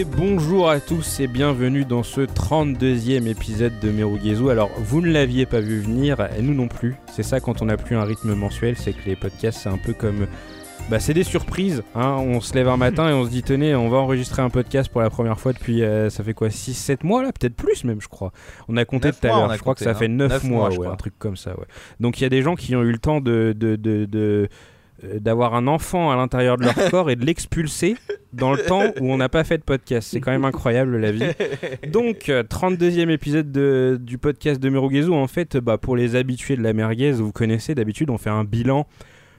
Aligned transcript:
Et 0.00 0.04
bonjour 0.06 0.70
à 0.70 0.80
tous 0.80 1.20
et 1.20 1.26
bienvenue 1.26 1.84
dans 1.84 2.02
ce 2.02 2.22
32e 2.22 3.26
épisode 3.26 3.78
de 3.80 3.90
Merugezu. 3.90 4.48
Alors, 4.48 4.70
vous 4.78 5.02
ne 5.02 5.12
l'aviez 5.12 5.44
pas 5.44 5.60
vu 5.60 5.78
venir, 5.78 6.26
et 6.38 6.40
nous 6.40 6.54
non 6.54 6.68
plus. 6.68 6.96
C'est 7.12 7.22
ça 7.22 7.38
quand 7.38 7.60
on 7.60 7.66
n'a 7.66 7.76
plus 7.76 7.96
un 7.96 8.04
rythme 8.04 8.32
mensuel, 8.32 8.76
c'est 8.78 8.94
que 8.94 9.04
les 9.04 9.14
podcasts, 9.14 9.60
c'est 9.60 9.68
un 9.68 9.76
peu 9.76 9.92
comme. 9.92 10.26
Bah, 10.88 11.00
c'est 11.00 11.12
des 11.12 11.22
surprises. 11.22 11.82
Hein. 11.94 12.16
On 12.18 12.40
se 12.40 12.54
lève 12.54 12.68
un 12.68 12.76
matin 12.78 13.10
et 13.10 13.12
on 13.12 13.26
se 13.26 13.28
dit 13.28 13.42
tenez, 13.42 13.74
on 13.74 13.90
va 13.90 13.98
enregistrer 13.98 14.40
un 14.40 14.48
podcast 14.48 14.90
pour 14.90 15.02
la 15.02 15.10
première 15.10 15.38
fois 15.38 15.52
depuis. 15.52 15.82
euh, 15.82 16.08
ça 16.08 16.24
fait 16.24 16.32
quoi 16.32 16.48
6-7 16.48 17.04
mois 17.04 17.22
là? 17.22 17.30
Peut-être 17.38 17.54
plus 17.54 17.84
même, 17.84 18.00
je 18.00 18.08
crois. 18.08 18.32
On 18.68 18.78
a 18.78 18.86
compté 18.86 19.12
tout 19.12 19.18
à 19.24 19.26
l'heure. 19.26 19.52
Je 19.54 19.60
crois 19.60 19.74
que 19.74 19.84
ça 19.84 19.90
hein. 19.90 19.94
fait 19.94 20.08
9, 20.08 20.30
Neuf 20.32 20.44
mois, 20.44 20.70
mois, 20.70 20.78
ouais, 20.78 20.86
un 20.86 20.96
truc 20.96 21.12
comme 21.18 21.36
ça, 21.36 21.50
ouais. 21.50 21.66
Donc 22.00 22.18
il 22.18 22.22
y 22.22 22.26
a 22.26 22.30
des 22.30 22.40
gens 22.40 22.54
qui 22.54 22.74
ont 22.74 22.82
eu 22.82 22.92
le 22.92 22.98
temps 22.98 23.20
de. 23.20 23.54
de, 23.54 23.76
de, 23.76 24.06
de- 24.06 24.48
d'avoir 25.18 25.54
un 25.54 25.66
enfant 25.66 26.10
à 26.10 26.16
l'intérieur 26.16 26.56
de 26.56 26.64
leur 26.64 26.74
corps 26.90 27.10
et 27.10 27.16
de 27.16 27.24
l'expulser 27.24 27.96
dans 28.32 28.52
le 28.52 28.58
temps 28.58 28.84
où 29.00 29.12
on 29.12 29.16
n'a 29.16 29.28
pas 29.28 29.44
fait 29.44 29.58
de 29.58 29.62
podcast. 29.62 30.08
C'est 30.12 30.20
quand 30.20 30.30
même 30.30 30.44
incroyable 30.44 30.96
la 30.98 31.10
vie. 31.12 31.24
Donc, 31.88 32.28
euh, 32.28 32.42
32e 32.42 33.10
épisode 33.10 33.50
de- 33.50 33.98
du 34.00 34.18
podcast 34.18 34.60
de 34.60 34.68
Merugezu. 34.68 35.10
En 35.10 35.26
fait, 35.26 35.56
bah, 35.56 35.78
pour 35.78 35.96
les 35.96 36.14
habitués 36.16 36.56
de 36.56 36.62
la 36.62 36.72
merguez, 36.72 37.12
vous 37.12 37.32
connaissez 37.32 37.74
d'habitude, 37.74 38.10
on 38.10 38.18
fait 38.18 38.30
un 38.30 38.44
bilan 38.44 38.86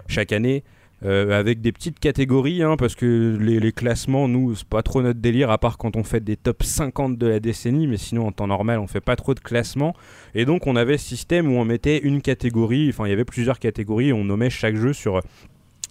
chaque 0.07 0.31
année. 0.31 0.63
euh, 1.03 1.31
avec 1.39 1.61
des 1.61 1.71
petites 1.71 1.99
catégories, 1.99 2.61
hein, 2.61 2.75
parce 2.77 2.93
que 2.93 3.35
les, 3.41 3.59
les 3.59 3.71
classements, 3.71 4.27
nous, 4.27 4.53
c'est 4.53 4.67
pas 4.67 4.83
trop 4.83 5.01
notre 5.01 5.19
délire, 5.19 5.49
à 5.49 5.57
part 5.57 5.79
quand 5.79 5.95
on 5.95 6.03
fait 6.03 6.23
des 6.23 6.37
top 6.37 6.61
50 6.61 7.17
de 7.17 7.25
la 7.25 7.39
décennie, 7.39 7.87
mais 7.87 7.97
sinon, 7.97 8.27
en 8.27 8.31
temps 8.31 8.45
normal, 8.45 8.77
on 8.77 8.85
fait 8.85 9.01
pas 9.01 9.15
trop 9.15 9.33
de 9.33 9.39
classements. 9.39 9.95
Et 10.35 10.45
donc, 10.45 10.67
on 10.67 10.75
avait 10.75 10.99
ce 10.99 11.07
système 11.07 11.51
où 11.51 11.57
on 11.57 11.65
mettait 11.65 11.97
une 11.97 12.21
catégorie, 12.21 12.87
enfin, 12.89 13.07
il 13.07 13.09
y 13.09 13.13
avait 13.13 13.25
plusieurs 13.25 13.57
catégories, 13.57 14.13
on 14.13 14.23
nommait 14.25 14.51
chaque 14.51 14.75
jeu 14.75 14.93
sur 14.93 15.21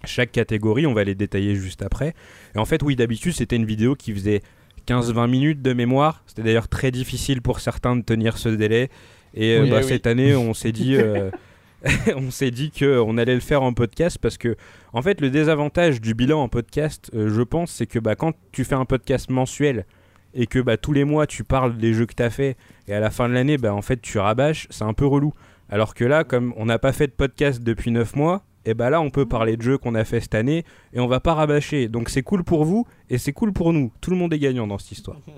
chaque 0.05 0.33
catégorie, 0.33 0.87
on 0.87 0.95
va 0.95 1.05
les 1.05 1.15
détailler 1.15 1.55
juste 1.55 1.83
après. 1.83 2.15
Et 2.55 2.59
en 2.59 2.65
fait, 2.65 2.83
oui, 2.83 2.97
d'habitude, 2.97 3.33
c'était 3.33 3.57
une 3.57 3.67
vidéo 3.67 3.95
qui 3.95 4.13
faisait 4.13 4.43
15-20 4.87 5.29
minutes 5.29 5.63
de 5.63 5.73
mémoire. 5.73 6.23
C'était 6.27 6.43
d'ailleurs 6.43 6.69
très 6.69 6.91
difficile 6.91 7.43
pour 7.43 7.61
certains 7.61 7.97
de 7.97 8.03
tenir 8.03 8.39
ce 8.39 8.49
délai. 8.49 8.91
Et 9.35 9.57
euh, 9.57 9.63
Oui, 9.63 9.71
bah, 9.71 9.79
oui. 9.79 9.85
cette 9.89 10.07
année, 10.07 10.35
on 10.35 10.55
s'est 10.55 10.73
dit, 10.73 10.97
euh, 10.97 11.31
on 12.17 12.31
s'est 12.31 12.51
dit 12.51 12.71
qu'on 12.71 13.17
allait 13.19 13.35
le 13.35 13.41
faire 13.41 13.63
en 13.63 13.73
podcast 13.73 14.19
parce 14.19 14.39
que, 14.39 14.57
en 14.93 15.03
fait, 15.03 15.21
le 15.21 15.31
désavantage 15.31 16.01
du 16.01 16.15
bilan 16.15 16.43
en 16.43 16.49
podcast, 16.49 17.11
euh, 17.15 17.31
je 17.33 17.43
pense, 17.43 17.71
c'est 17.71 17.87
que 17.87 17.99
bah, 17.99 18.17
quand 18.17 18.33
tu 18.53 18.65
fais 18.65 18.75
un 18.75 18.85
podcast 18.85 19.31
mensuel 19.31 19.87
et 20.35 20.47
que 20.47 20.59
bah, 20.59 20.77
tous 20.77 20.93
les 20.93 21.05
mois 21.05 21.27
tu 21.27 21.43
parles 21.43 21.77
des 21.77 21.93
jeux 21.93 22.07
que 22.07 22.15
tu 22.15 22.23
as 22.23 22.31
fait 22.31 22.57
et 22.87 22.95
à 22.95 23.01
la 23.01 23.11
fin 23.11 23.29
de 23.29 23.35
l'année, 23.35 23.59
bah, 23.59 23.75
en 23.75 23.83
fait, 23.83 24.01
tu 24.01 24.19
rabâches, 24.19 24.67
c'est 24.71 24.85
un 24.85 24.95
peu 24.95 25.07
relou. 25.07 25.33
Alors 25.69 25.95
que 25.95 26.05
là, 26.05 26.25
comme 26.25 26.53
on 26.57 26.67
n'a 26.67 26.79
pas 26.79 26.93
fait 26.93 27.07
de 27.07 27.13
podcast 27.13 27.63
depuis 27.63 27.93
9 27.93 28.17
mois, 28.17 28.45
et 28.65 28.75
bah 28.75 28.91
là, 28.91 29.01
on 29.01 29.11
peut 29.11 29.27
parler 29.27 29.57
de 29.57 29.63
jeux 29.63 29.79
qu'on 29.79 29.95
a 29.95 30.05
fait 30.05 30.21
cette 30.21 30.35
année 30.35 30.65
et 30.93 31.01
on 31.01 31.07
va 31.07 31.21
pas 31.21 31.35
rabâcher. 31.35 31.89
Donc 31.89 32.09
c'est 32.09 32.23
cool 32.23 32.45
pour 32.45 32.65
vous 32.65 32.87
et 33.09 33.19
c'est 33.19 33.33
cool 33.33 33.53
pour 33.53 33.73
nous. 33.73 33.93
Tout 34.01 34.11
le 34.11 34.17
monde 34.17 34.33
est 34.35 34.39
gagnant 34.39 34.67
dans 34.67 34.79
cette 34.79 34.93
histoire. 34.93 35.19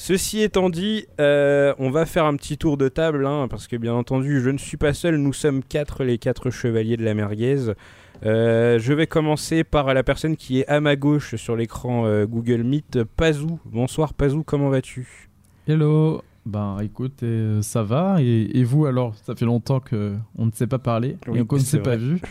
Ceci 0.00 0.42
étant 0.42 0.70
dit, 0.70 1.06
euh, 1.20 1.74
on 1.80 1.90
va 1.90 2.06
faire 2.06 2.24
un 2.24 2.36
petit 2.36 2.56
tour 2.56 2.76
de 2.76 2.88
table, 2.88 3.26
hein, 3.26 3.48
parce 3.50 3.66
que 3.66 3.74
bien 3.74 3.94
entendu, 3.94 4.40
je 4.40 4.48
ne 4.48 4.56
suis 4.56 4.76
pas 4.76 4.94
seul, 4.94 5.16
nous 5.16 5.32
sommes 5.32 5.64
quatre, 5.64 6.04
les 6.04 6.18
quatre 6.18 6.50
chevaliers 6.50 6.96
de 6.96 7.04
la 7.04 7.14
merguez. 7.14 7.72
Euh, 8.24 8.78
je 8.78 8.92
vais 8.92 9.08
commencer 9.08 9.64
par 9.64 9.92
la 9.94 10.04
personne 10.04 10.36
qui 10.36 10.60
est 10.60 10.68
à 10.68 10.80
ma 10.80 10.94
gauche 10.94 11.34
sur 11.34 11.56
l'écran 11.56 12.06
euh, 12.06 12.26
Google 12.26 12.62
Meet, 12.62 13.02
Pazou. 13.16 13.58
Bonsoir 13.64 14.14
Pazou, 14.14 14.44
comment 14.44 14.68
vas-tu? 14.68 15.28
Hello, 15.66 16.22
ben 16.48 16.78
écoute, 16.82 17.22
euh, 17.22 17.60
ça 17.62 17.82
va 17.82 18.16
et, 18.20 18.58
et 18.58 18.64
vous 18.64 18.86
alors? 18.86 19.14
Ça 19.26 19.34
fait 19.36 19.44
longtemps 19.44 19.80
que 19.80 20.14
on 20.36 20.46
ne 20.46 20.50
s'est 20.50 20.66
pas 20.66 20.78
parlé 20.78 21.16
Oui, 21.28 21.40
et 21.40 21.44
qu'on 21.44 21.56
ne 21.56 21.60
s'est 21.60 21.78
pas 21.80 21.96
vu. 21.96 22.20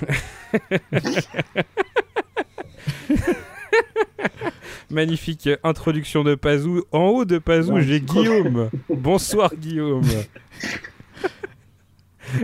Magnifique 4.89 5.49
introduction 5.63 6.23
de 6.23 6.35
Pazou. 6.35 6.83
En 6.91 7.07
haut 7.07 7.25
de 7.25 7.37
Pazou, 7.39 7.73
Ouais, 7.73 7.81
j'ai. 7.83 7.99
Guillaume. 7.99 8.69
Bonsoir 8.89 9.53
Guillaume. 9.55 10.03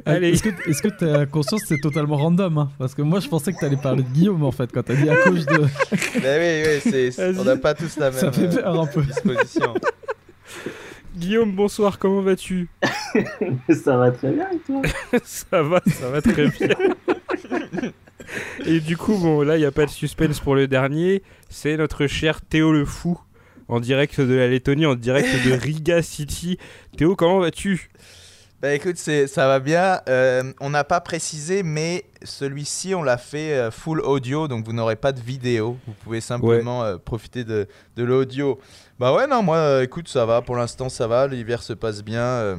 Allez. 0.06 0.30
Est-ce 0.30 0.44
que 0.44 0.70
est-ce 0.70 0.82
que 0.82 0.88
t'as 0.90 1.26
conscience 1.26 1.62
que 1.62 1.68
c'est 1.70 1.80
totalement 1.82 2.16
random 2.18 2.58
hein? 2.58 2.70
Parce 2.80 2.96
que 2.96 3.02
moi 3.02 3.20
je 3.20 3.28
pensais 3.28 3.52
que 3.54 3.60
t'allais 3.60 3.78
parler 3.78 4.04
de 4.04 4.10
Guillaume 4.10 4.44
en 4.44 4.52
fait 4.52 4.72
quand 4.72 4.84
t'as 4.84 4.96
dit 4.96 5.10
à 5.10 5.16
cause 5.24 5.46
de. 5.46 5.58
Bah 5.58 5.68
oui, 6.38 6.64
oui, 6.66 6.80
c'est- 6.82 7.12
c'est- 7.12 7.32
Vas-y. 7.32 7.40
on 7.40 7.44
n'a 7.44 7.58
pas 7.58 7.74
tous 7.74 7.98
la 7.98 8.12
même 8.12 8.20
Ça 8.20 8.32
fait 8.32 8.44
euh, 8.58 8.62
peur 8.62 8.80
un 8.82 8.86
peu. 8.88 9.02
disposition. 9.04 9.74
Guillaume, 11.16 11.52
bonsoir, 11.52 12.00
comment 12.00 12.22
vas-tu 12.22 12.70
Ça 13.84 13.98
va 13.98 14.12
très 14.12 14.32
bien 14.32 14.50
et 14.52 14.58
toi 14.60 14.82
Ça 15.24 15.62
va, 15.62 15.82
ça 15.86 16.10
va 16.10 16.22
très 16.22 16.48
bien. 16.48 16.70
Et 18.66 18.80
du 18.80 18.98
coup, 18.98 19.18
bon, 19.18 19.42
là, 19.42 19.58
il 19.58 19.60
n'y 19.60 19.66
a 19.66 19.72
pas 19.72 19.86
de 19.86 19.92
suspense 19.92 20.40
pour 20.40 20.56
le 20.56 20.68
dernier. 20.68 21.22
C'est 21.50 21.78
notre 21.78 22.08
cher 22.08 22.42
Théo 22.42 22.72
le 22.72 22.86
Fou, 22.86 23.20
en 23.68 23.80
direct 23.80 24.20
de 24.20 24.34
la 24.34 24.48
Lettonie, 24.48 24.88
en 24.88 24.96
direct 24.96 25.46
de 25.46 25.52
Riga 25.52 26.02
City. 26.02 26.58
Théo, 26.98 27.16
comment 27.16 27.40
vas-tu? 27.40 27.90
Bah 28.64 28.74
écoute, 28.74 28.96
ça 28.96 29.48
va 29.48 29.60
bien. 29.60 30.00
Euh, 30.08 30.54
on 30.62 30.70
n'a 30.70 30.86
pas 30.86 31.02
précisé, 31.02 31.64
mais 31.64 32.06
celui-ci, 32.24 32.96
on 32.96 33.04
l'a 33.04 33.18
fait 33.18 33.52
euh, 33.56 33.72
full 33.72 34.00
audio, 34.00 34.48
donc 34.48 34.66
vous 34.66 34.72
n'aurez 34.72 34.96
pas 34.96 35.12
de 35.12 35.20
vidéo. 35.20 35.78
Vous 35.86 35.94
pouvez 36.02 36.22
simplement 36.22 36.82
euh, 36.82 36.96
profiter 36.96 37.44
de, 37.44 37.68
de 37.98 38.04
l'audio. 38.06 38.62
Bah 39.00 39.14
ouais, 39.14 39.28
non, 39.28 39.44
moi, 39.44 39.84
écoute, 39.84 40.08
ça 40.08 40.26
va. 40.26 40.42
Pour 40.42 40.56
l'instant, 40.56 40.88
ça 40.88 41.08
va. 41.08 41.28
L'hiver 41.28 41.62
se 41.62 41.74
passe 41.74 42.06
bien. 42.06 42.58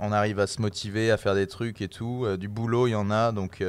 on 0.00 0.10
arrive 0.10 0.40
à 0.40 0.48
se 0.48 0.60
motiver, 0.60 1.12
à 1.12 1.16
faire 1.16 1.36
des 1.36 1.46
trucs 1.46 1.80
et 1.80 1.86
tout. 1.86 2.26
Du 2.36 2.48
boulot, 2.48 2.88
il 2.88 2.90
y 2.90 2.96
en 2.96 3.12
a, 3.12 3.30
donc 3.30 3.62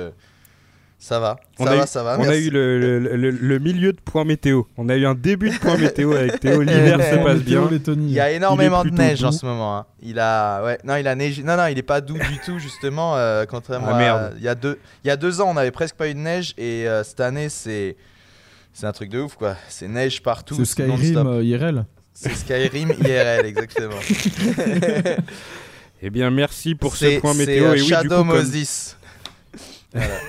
ça 0.98 1.20
va. 1.20 1.36
On 1.60 1.66
ça 1.66 1.72
a 1.72 1.76
va, 1.76 1.84
eu- 1.84 1.88
ça 1.88 2.04
va. 2.04 2.18
On 2.20 2.24
a 2.28 2.36
eu 2.36 2.50
le, 2.50 2.80
le- 3.00 3.16
le- 3.18 3.30
le 3.30 3.60
milieu 3.60 3.94
de 3.94 4.00
point 4.02 4.24
météo. 4.24 4.64
On 4.78 4.90
a 4.90 4.96
eu 4.96 5.06
un 5.06 5.14
début 5.14 5.50
de 5.52 5.58
point 5.58 5.78
météo 5.78 6.14
avec 6.14 6.40
Théo. 6.42 6.62
L'hiver 6.62 6.98
se 7.00 7.24
passe 7.24 7.40
bien. 7.42 7.70
Il 7.88 8.12
y 8.12 8.20
a 8.20 8.32
énormément 8.32 8.84
de 8.84 8.90
neige 8.90 9.24
en 9.24 9.32
ce 9.32 9.46
moment. 9.46 9.78
hein. 9.78 9.86
Il 10.02 10.20
a, 10.20 10.64
ouais, 10.64 10.80
non, 10.84 10.96
il 10.96 11.08
a 11.08 11.14
neigé. 11.16 11.44
Non, 11.44 11.58
non, 11.58 11.68
il 11.68 11.78
est 11.78 11.84
pas 11.84 12.02
doux 12.02 12.18
du 12.18 12.40
tout 12.46 12.58
justement. 12.60 13.16
euh, 13.18 13.46
contrairement 13.48 13.88
Ah, 13.92 13.96
à, 13.96 14.00
merde. 14.00 14.34
il 14.38 14.44
y 14.44 14.48
a 14.48 14.56
deux, 14.56 14.80
il 15.04 15.08
y 15.08 15.12
a 15.12 15.18
deux 15.18 15.42
ans, 15.42 15.50
on 15.54 15.58
avait 15.58 15.72
presque 15.72 15.96
pas 15.96 16.08
eu 16.10 16.14
de 16.14 16.20
neige 16.20 16.54
et 16.58 16.88
euh, 16.88 17.04
cette 17.04 17.20
année, 17.20 17.50
c'est, 17.50 17.98
c'est 18.74 18.88
un 18.88 18.92
truc 18.94 19.10
de 19.10 19.20
ouf 19.20 19.36
quoi. 19.36 19.56
C'est 19.70 19.88
neige 19.88 20.24
partout. 20.24 20.56
C'est. 20.56 20.66
Skyrim 20.66 21.18
euh, 21.28 21.44
IRL. 21.44 21.86
C'est 22.14 22.34
Skyrim 22.34 22.94
IRL 23.04 23.46
exactement. 23.46 23.96
Eh 26.02 26.10
bien, 26.10 26.30
merci 26.30 26.76
pour 26.76 26.96
ce 26.96 27.20
point 27.20 27.34
c'est, 27.34 27.46
météo. 27.46 27.68
Et 27.74 27.78
oui, 27.80 27.84
du 27.84 27.90
Shadow 27.90 28.10
coup, 28.10 28.16
comme, 28.16 28.28
Moses. 28.28 28.98
Voilà. 29.96 30.20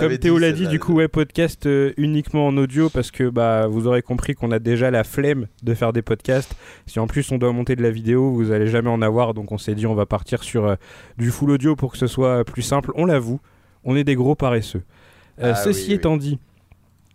Comme 0.00 0.18
Théo 0.18 0.38
l'a 0.38 0.52
dit, 0.52 0.66
du 0.66 0.80
coup, 0.80 0.94
ouais, 0.94 1.06
podcast 1.06 1.66
euh, 1.66 1.92
uniquement 1.96 2.46
en 2.48 2.56
audio 2.56 2.88
parce 2.90 3.10
que 3.12 3.28
bah, 3.28 3.66
vous 3.68 3.86
aurez 3.86 4.02
compris 4.02 4.34
qu'on 4.34 4.50
a 4.50 4.58
déjà 4.58 4.90
la 4.90 5.04
flemme 5.04 5.46
de 5.62 5.74
faire 5.74 5.92
des 5.92 6.02
podcasts. 6.02 6.56
Si 6.86 6.98
en 6.98 7.06
plus 7.06 7.30
on 7.30 7.38
doit 7.38 7.52
monter 7.52 7.76
de 7.76 7.82
la 7.82 7.90
vidéo, 7.90 8.32
vous 8.32 8.50
allez 8.50 8.66
jamais 8.66 8.90
en 8.90 9.00
avoir. 9.02 9.32
Donc 9.34 9.52
on 9.52 9.58
s'est 9.58 9.74
dit, 9.76 9.86
on 9.86 9.94
va 9.94 10.06
partir 10.06 10.42
sur 10.42 10.64
euh, 10.66 10.74
du 11.18 11.30
full 11.30 11.50
audio 11.50 11.76
pour 11.76 11.92
que 11.92 11.98
ce 11.98 12.06
soit 12.08 12.44
plus 12.44 12.62
simple. 12.62 12.90
On 12.96 13.04
l'avoue, 13.06 13.40
on 13.84 13.94
est 13.96 14.04
des 14.04 14.16
gros 14.16 14.34
paresseux. 14.34 14.82
Euh, 15.40 15.52
Ah 15.52 15.54
ceci 15.54 15.82
oui, 15.82 15.86
oui. 15.90 15.94
étant 15.94 16.16
dit, 16.16 16.38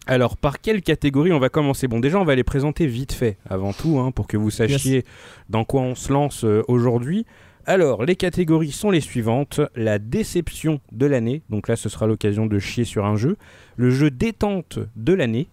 alors 0.08 0.38
par 0.38 0.62
quelle 0.62 0.82
catégorie 0.82 1.34
on 1.34 1.40
va 1.40 1.50
commencer? 1.50 1.88
Bon, 1.90 2.00
déjà, 2.00 2.20
on 2.20 2.26
va 2.26 2.36
les 2.36 2.44
présenter 2.46 2.86
vite 2.88 3.12
fait 3.12 3.38
avant 3.50 3.74
tout 3.74 4.00
hein, 4.00 4.12
pour 4.12 4.28
que 4.28 4.38
vous 4.38 4.50
sachiez 4.52 5.04
dans 5.50 5.66
quoi 5.66 5.82
on 5.82 5.96
se 5.96 6.14
lance 6.14 6.46
euh, 6.46 6.64
aujourd'hui. 6.70 7.26
Alors, 7.66 8.06
les 8.06 8.16
catégories 8.16 8.72
sont 8.72 8.90
les 8.90 9.02
suivantes. 9.02 9.62
La 9.76 10.00
déception 10.00 10.82
de 10.92 11.06
l'année, 11.06 11.44
donc 11.50 11.68
là 11.68 11.76
ce 11.76 11.90
sera 11.90 12.08
l'occasion 12.08 12.46
de 12.46 12.60
chier 12.60 12.86
sur 12.86 13.06
un 13.06 13.16
jeu. 13.16 13.38
Le 13.78 13.92
jeu 13.92 14.10
détente 14.10 14.80
de 14.96 15.14
l'année, 15.14 15.48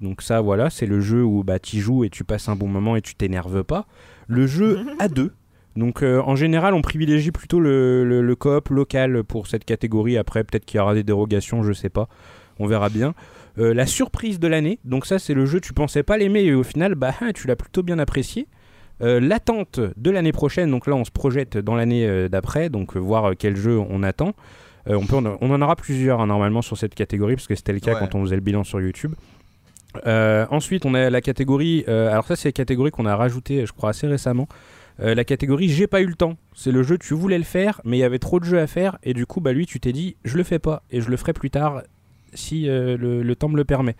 donc 0.00 0.20
ça 0.20 0.40
voilà, 0.40 0.68
c'est 0.70 0.86
le 0.86 1.00
jeu 1.00 1.24
où 1.24 1.42
bah, 1.42 1.58
tu 1.58 1.80
joues 1.80 2.04
et 2.04 2.10
tu 2.10 2.24
passes 2.24 2.48
un 2.48 2.56
bon 2.56 2.68
moment 2.68 2.96
et 2.96 3.02
tu 3.02 3.14
t'énerves 3.14 3.64
pas. 3.64 3.86
Le 4.26 4.46
jeu 4.46 4.80
à 4.98 5.08
deux, 5.08 5.32
donc 5.76 6.02
euh, 6.02 6.20
en 6.20 6.36
général 6.36 6.74
on 6.74 6.82
privilégie 6.82 7.32
plutôt 7.32 7.60
le, 7.60 8.04
le, 8.04 8.20
le 8.20 8.36
coop 8.36 8.68
local 8.68 9.24
pour 9.24 9.46
cette 9.46 9.64
catégorie. 9.64 10.18
Après 10.18 10.44
peut-être 10.44 10.66
qu'il 10.66 10.78
y 10.78 10.80
aura 10.80 10.94
des 10.94 11.02
dérogations, 11.02 11.62
je 11.62 11.72
sais 11.72 11.88
pas, 11.88 12.08
on 12.58 12.66
verra 12.66 12.90
bien. 12.90 13.14
Euh, 13.58 13.72
la 13.72 13.86
surprise 13.86 14.38
de 14.38 14.48
l'année, 14.48 14.78
donc 14.84 15.06
ça 15.06 15.18
c'est 15.18 15.34
le 15.34 15.46
jeu 15.46 15.60
tu 15.60 15.72
pensais 15.72 16.02
pas 16.02 16.18
l'aimer 16.18 16.42
et 16.42 16.54
au 16.54 16.64
final 16.64 16.94
bah 16.94 17.14
tu 17.34 17.46
l'as 17.46 17.56
plutôt 17.56 17.82
bien 17.82 17.98
apprécié. 17.98 18.46
Euh, 19.02 19.20
L'attente 19.20 19.80
de 19.96 20.10
l'année 20.10 20.32
prochaine, 20.32 20.70
donc 20.70 20.86
là 20.86 20.94
on 20.94 21.04
se 21.04 21.10
projette 21.10 21.58
dans 21.58 21.74
l'année 21.74 22.06
euh, 22.06 22.28
d'après, 22.28 22.68
donc 22.68 22.96
euh, 22.96 23.00
voir 23.00 23.32
quel 23.38 23.56
jeu 23.56 23.78
on 23.78 24.02
attend. 24.02 24.34
On, 24.86 25.06
peut 25.06 25.16
en, 25.16 25.24
on 25.40 25.50
en 25.50 25.62
aura 25.62 25.76
plusieurs 25.76 26.20
hein, 26.20 26.26
normalement 26.26 26.60
sur 26.60 26.76
cette 26.76 26.94
catégorie, 26.94 27.36
parce 27.36 27.46
que 27.46 27.54
c'était 27.54 27.72
le 27.72 27.80
cas 27.80 27.94
Ouais. 27.94 27.98
quand 28.00 28.14
on 28.14 28.22
faisait 28.22 28.34
le 28.36 28.42
bilan 28.42 28.64
sur 28.64 28.80
YouTube. 28.80 29.14
Ensuite, 30.04 30.84
on 30.84 30.92
a 30.94 31.08
la 31.08 31.20
catégorie. 31.22 31.84
alors, 31.86 32.26
ça, 32.26 32.36
c'est 32.36 32.48
la 32.48 32.52
catégorie 32.52 32.90
qu'on 32.90 33.06
a 33.06 33.16
rajoutée, 33.16 33.64
je 33.64 33.72
crois, 33.72 33.90
assez 33.90 34.06
récemment. 34.06 34.46
La 34.98 35.24
catégorie 35.24 35.68
J'ai 35.70 35.86
pas 35.86 36.02
eu 36.02 36.06
le 36.06 36.14
temps. 36.14 36.36
C'est 36.54 36.70
le 36.70 36.82
jeu, 36.82 36.98
tu 36.98 37.14
voulais 37.14 37.38
le 37.38 37.44
faire, 37.44 37.80
mais 37.84 37.96
il 37.96 38.00
y 38.00 38.04
avait 38.04 38.18
trop 38.18 38.40
de 38.40 38.44
jeux 38.44 38.58
à 38.60 38.66
faire, 38.66 38.98
et 39.02 39.14
du 39.14 39.24
coup, 39.24 39.40
bah, 39.40 39.52
lui, 39.54 39.64
tu 39.64 39.80
t'es 39.80 39.92
dit, 39.92 40.16
je 40.24 40.36
le 40.36 40.42
fais 40.44 40.58
pas, 40.58 40.82
et 40.90 41.00
je 41.00 41.08
le 41.08 41.16
ferai 41.16 41.32
plus 41.32 41.48
tard 41.50 41.82
si 42.34 42.68
euh, 42.68 42.96
le, 42.96 43.36
temps 43.36 43.48
me 43.48 43.56
le 43.56 43.64
permet. 43.64 43.96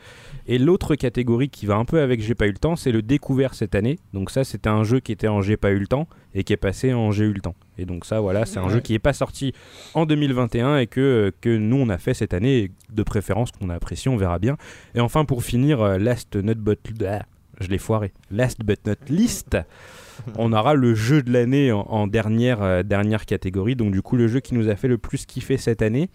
Et 0.47 0.59
l'autre 0.59 0.95
catégorie 0.95 1.49
qui 1.49 1.67
va 1.67 1.77
un 1.77 1.85
peu 1.85 2.01
avec 2.01 2.21
J'ai 2.21 2.35
pas 2.35 2.47
eu 2.47 2.53
le 2.53 2.59
temps, 2.59 2.77
c'est 2.77 2.93
le 2.93 3.03
découvert 3.03 3.55
cette 3.55 3.75
année. 3.75 3.99
Donc 4.13 4.31
ça, 4.31 4.45
c'était 4.45 4.69
un 4.69 4.85
jeu 4.85 5.01
qui 5.01 5.13
était 5.13 5.29
en 5.29 5.41
J'ai 5.41 5.57
pas 5.57 5.71
eu 5.71 5.79
le 5.79 5.87
temps 5.87 6.09
et 6.35 6.45
qui 6.45 6.53
est 6.53 6.59
passé 6.59 6.93
en 6.93 7.11
J'ai 7.11 7.25
eu 7.25 7.33
le 7.33 7.41
temps. 7.41 7.55
Et 7.79 7.87
donc 7.87 8.05
ça, 8.05 8.21
voilà, 8.21 8.47
c'est 8.47 8.59
un 8.59 8.69
jeu 8.69 8.81
qui 8.81 8.93
n'est 8.93 8.99
pas 8.99 9.13
sorti 9.13 9.53
en 9.95 10.07
2021 10.07 10.79
et 10.79 10.87
que, 10.87 11.33
que 11.41 11.57
nous, 11.57 11.77
on 11.77 11.89
a 11.89 11.99
fait 11.99 12.15
cette 12.15 12.35
année, 12.35 12.71
de 12.93 13.03
préférence 13.03 13.51
qu'on 13.51 13.71
a 13.71 13.75
apprécié, 13.75 14.11
on 14.11 14.17
verra 14.17 14.39
bien. 14.39 14.57
Et 14.95 15.01
enfin, 15.01 15.25
pour 15.25 15.43
finir, 15.43 15.81
euh, 15.81 15.99
Last 15.99 16.37
Not 16.37 16.55
But... 16.55 16.81
Ah, 17.07 17.23
je 17.61 17.69
l'ai 17.69 17.79
foiré. 17.79 18.13
Last 18.31 18.65
But 18.65 18.87
Not 18.87 18.95
Least 19.09 19.57
on 20.39 20.53
aura 20.53 20.75
le 20.75 20.95
jeu 20.95 21.23
de 21.23 21.33
l'année 21.33 21.73
en, 21.73 22.07
dernière, 22.07 22.63
euh, 22.63 22.83
dernière 22.83 23.27
catégorie. 23.27 23.77
Donc 23.77 23.93
du 23.93 24.03
coup, 24.03 24.17
le 24.17 24.29
jeu 24.29 24.41
qui 24.41 24.55
nous 24.55 24.69
a 24.69 24.77
fait 24.77 24.89
le 24.89 24.99
plus 24.99 25.27
kiffer 25.27 25.57
cette 25.57 25.83
année. 25.83 26.09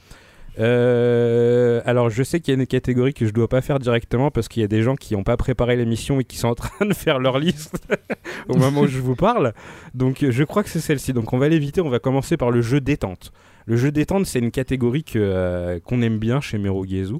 Euh, 0.59 1.81
alors 1.85 2.09
je 2.09 2.21
sais 2.21 2.39
qu'il 2.39 2.53
y 2.53 2.57
a 2.57 2.59
une 2.59 2.67
catégorie 2.67 3.13
que 3.13 3.25
je 3.25 3.31
dois 3.31 3.47
pas 3.47 3.61
faire 3.61 3.79
directement 3.79 4.29
parce 4.29 4.49
qu'il 4.49 4.61
y 4.61 4.65
a 4.65 4.67
des 4.67 4.81
gens 4.81 4.95
qui 4.95 5.15
n'ont 5.15 5.23
pas 5.23 5.37
préparé 5.37 5.77
l'émission 5.77 6.19
et 6.19 6.25
qui 6.25 6.37
sont 6.37 6.49
en 6.49 6.55
train 6.55 6.85
de 6.85 6.93
faire 6.93 7.19
leur 7.19 7.39
liste 7.39 7.81
au 8.49 8.57
moment 8.57 8.81
où 8.81 8.87
je 8.87 8.99
vous 8.99 9.15
parle. 9.15 9.53
Donc 9.93 10.25
je 10.29 10.43
crois 10.43 10.63
que 10.63 10.69
c'est 10.69 10.81
celle-ci. 10.81 11.13
Donc 11.13 11.31
on 11.31 11.37
va 11.37 11.47
l'éviter, 11.47 11.81
on 11.81 11.89
va 11.89 11.99
commencer 11.99 12.35
par 12.35 12.51
le 12.51 12.61
jeu 12.61 12.81
détente. 12.81 13.31
Le 13.65 13.77
jeu 13.77 13.91
détente 13.91 14.25
c'est 14.25 14.39
une 14.39 14.51
catégorie 14.51 15.05
euh, 15.15 15.79
qu'on 15.79 16.01
aime 16.01 16.17
bien 16.17 16.41
chez 16.41 16.57
Merugezu. 16.57 17.15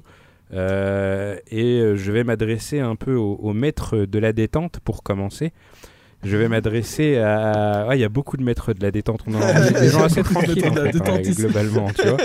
Euh, 0.52 1.36
et 1.50 1.80
je 1.94 2.12
vais 2.12 2.24
m'adresser 2.24 2.80
un 2.80 2.96
peu 2.96 3.14
au, 3.14 3.52
maître 3.52 3.98
de 3.98 4.18
la 4.18 4.32
détente 4.32 4.80
pour 4.80 5.02
commencer 5.02 5.52
je 6.22 6.36
vais 6.36 6.48
m'adresser 6.48 7.18
à. 7.18 7.88
Il 7.92 8.00
y 8.00 8.04
a 8.04 8.08
beaucoup 8.08 8.36
de 8.36 8.42
maîtres 8.42 8.72
de 8.72 8.82
la 8.82 8.90
détente. 8.90 9.22
On 9.26 9.40
a 9.40 9.70
des 9.80 9.88
gens 9.88 10.04
assez 10.04 10.22
tranquilles 10.22 10.62
globalement. 11.34 11.88
Tu 11.92 12.08
vois 12.08 12.16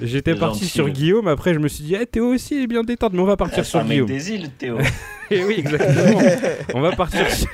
j'étais 0.00 0.34
parti 0.34 0.66
sur 0.66 0.88
Guillaume, 0.88 1.28
après 1.28 1.54
je 1.54 1.58
me 1.58 1.68
suis 1.68 1.84
dit, 1.84 1.96
eh, 2.00 2.06
Théo 2.06 2.34
aussi 2.34 2.62
est 2.62 2.66
bien 2.66 2.82
détente, 2.82 3.12
mais 3.12 3.20
on 3.20 3.26
va 3.26 3.36
partir 3.36 3.64
sur 3.64 3.82
Guillaume. 3.84 4.06
des 4.06 4.30
îles, 4.32 4.50
Théo. 4.50 4.78
Et 5.28 5.44
oui, 5.44 5.56
exactement. 5.58 6.20
on 6.74 6.80
va 6.80 6.92
partir 6.92 7.28
sur... 7.28 7.48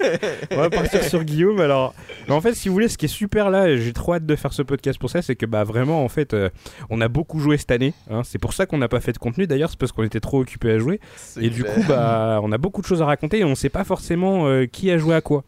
on 0.52 0.56
va 0.56 0.70
partir 0.70 1.04
sur 1.04 1.22
Guillaume. 1.22 1.60
Alors, 1.60 1.94
en 2.30 2.40
fait, 2.40 2.54
si 2.54 2.68
vous 2.68 2.74
voulez, 2.74 2.88
ce 2.88 2.96
qui 2.96 3.04
est 3.04 3.08
super 3.08 3.50
là, 3.50 3.76
j'ai 3.76 3.92
trop 3.92 4.14
hâte 4.14 4.24
de 4.24 4.34
faire 4.36 4.54
ce 4.54 4.62
podcast 4.62 4.98
pour 4.98 5.10
ça, 5.10 5.20
c'est 5.20 5.36
que 5.36 5.44
bah 5.44 5.64
vraiment, 5.64 6.02
en 6.02 6.08
fait, 6.08 6.32
euh, 6.32 6.48
on 6.88 7.02
a 7.02 7.08
beaucoup 7.08 7.40
joué 7.40 7.58
cette 7.58 7.72
année. 7.72 7.92
Hein. 8.10 8.22
C'est 8.24 8.38
pour 8.38 8.54
ça 8.54 8.64
qu'on 8.64 8.78
n'a 8.78 8.88
pas 8.88 9.00
fait 9.00 9.12
de 9.12 9.18
contenu. 9.18 9.46
D'ailleurs, 9.46 9.68
c'est 9.68 9.78
parce 9.78 9.92
qu'on 9.92 10.02
était 10.02 10.20
trop 10.20 10.40
occupé 10.40 10.70
à 10.70 10.78
jouer. 10.78 10.98
Et 11.38 11.50
du 11.50 11.62
coup, 11.62 11.82
bah, 11.86 12.40
on 12.42 12.50
a 12.52 12.56
beaucoup 12.58 12.80
de 12.80 12.86
choses 12.86 13.02
à 13.02 13.04
raconter 13.04 13.40
et 13.40 13.44
on 13.44 13.54
sait 13.54 13.68
pas 13.68 13.84
forcément 13.84 14.46
euh, 14.46 14.64
qui 14.74 14.90
a 14.90 14.98
joué 14.98 15.14
à 15.14 15.20
quoi. 15.20 15.44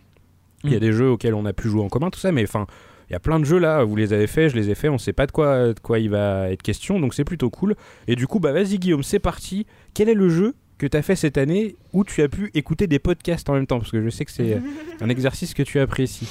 Il 0.65 0.71
y 0.71 0.75
a 0.75 0.79
mm. 0.79 0.81
des 0.81 0.93
jeux 0.93 1.11
auxquels 1.11 1.35
on 1.35 1.45
a 1.45 1.53
pu 1.53 1.69
jouer 1.69 1.83
en 1.83 1.89
commun, 1.89 2.11
tout 2.11 2.21
ça, 2.21 2.33
mais 2.33 2.43
enfin. 2.45 2.67
Il 3.09 3.13
y 3.13 3.17
a 3.17 3.21
plein 3.21 3.39
de 3.39 3.45
jeux 3.45 3.59
là, 3.59 3.85
vous 3.85 3.95
les 3.95 4.13
avez 4.13 4.27
faits, 4.27 4.51
je 4.51 4.57
les 4.57 4.69
ai 4.69 4.75
faits, 4.75 4.91
on 4.91 4.99
sait 4.99 5.13
pas 5.13 5.27
de 5.27 5.31
quoi, 5.31 5.73
de 5.73 5.79
quoi 5.79 6.01
il 6.01 6.11
va 6.11 6.51
être 6.51 6.61
question, 6.61 6.99
donc 6.99 7.15
c'est 7.15 7.23
plutôt 7.23 7.51
cool. 7.51 7.77
Et 8.09 8.17
du 8.17 8.27
coup, 8.27 8.41
bah 8.41 8.51
vas-y 8.51 8.81
Guillaume, 8.81 9.05
c'est 9.05 9.21
parti. 9.21 9.65
Quel 9.95 10.09
est 10.09 10.15
le 10.15 10.29
jeu 10.29 10.57
que 10.77 10.89
tu 10.89 10.97
as 10.97 11.03
fait 11.03 11.15
cette 11.15 11.39
année 11.39 11.77
où 11.93 12.03
tu 12.03 12.21
as 12.23 12.29
pu 12.29 12.51
écouter 12.55 12.89
des 12.89 12.99
podcasts 12.99 13.49
en 13.49 13.53
même 13.53 13.69
temps? 13.69 13.79
Parce 13.79 13.93
que 13.93 14.03
je 14.03 14.09
sais 14.09 14.25
que 14.25 14.33
c'est 14.33 14.61
un 15.01 15.09
exercice 15.09 15.55
que 15.55 15.63
tu 15.63 15.79
apprécies. 15.79 16.27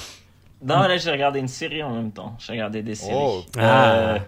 Non, 0.62 0.80
là 0.80 0.98
j'ai 0.98 1.10
regardé 1.10 1.40
une 1.40 1.48
série 1.48 1.82
en 1.82 1.94
même 1.94 2.12
temps. 2.12 2.36
J'ai 2.38 2.52
regardé 2.52 2.82
des 2.82 2.94
séries. 2.94 3.16
Oh. 3.18 3.42
Euh, 3.56 4.18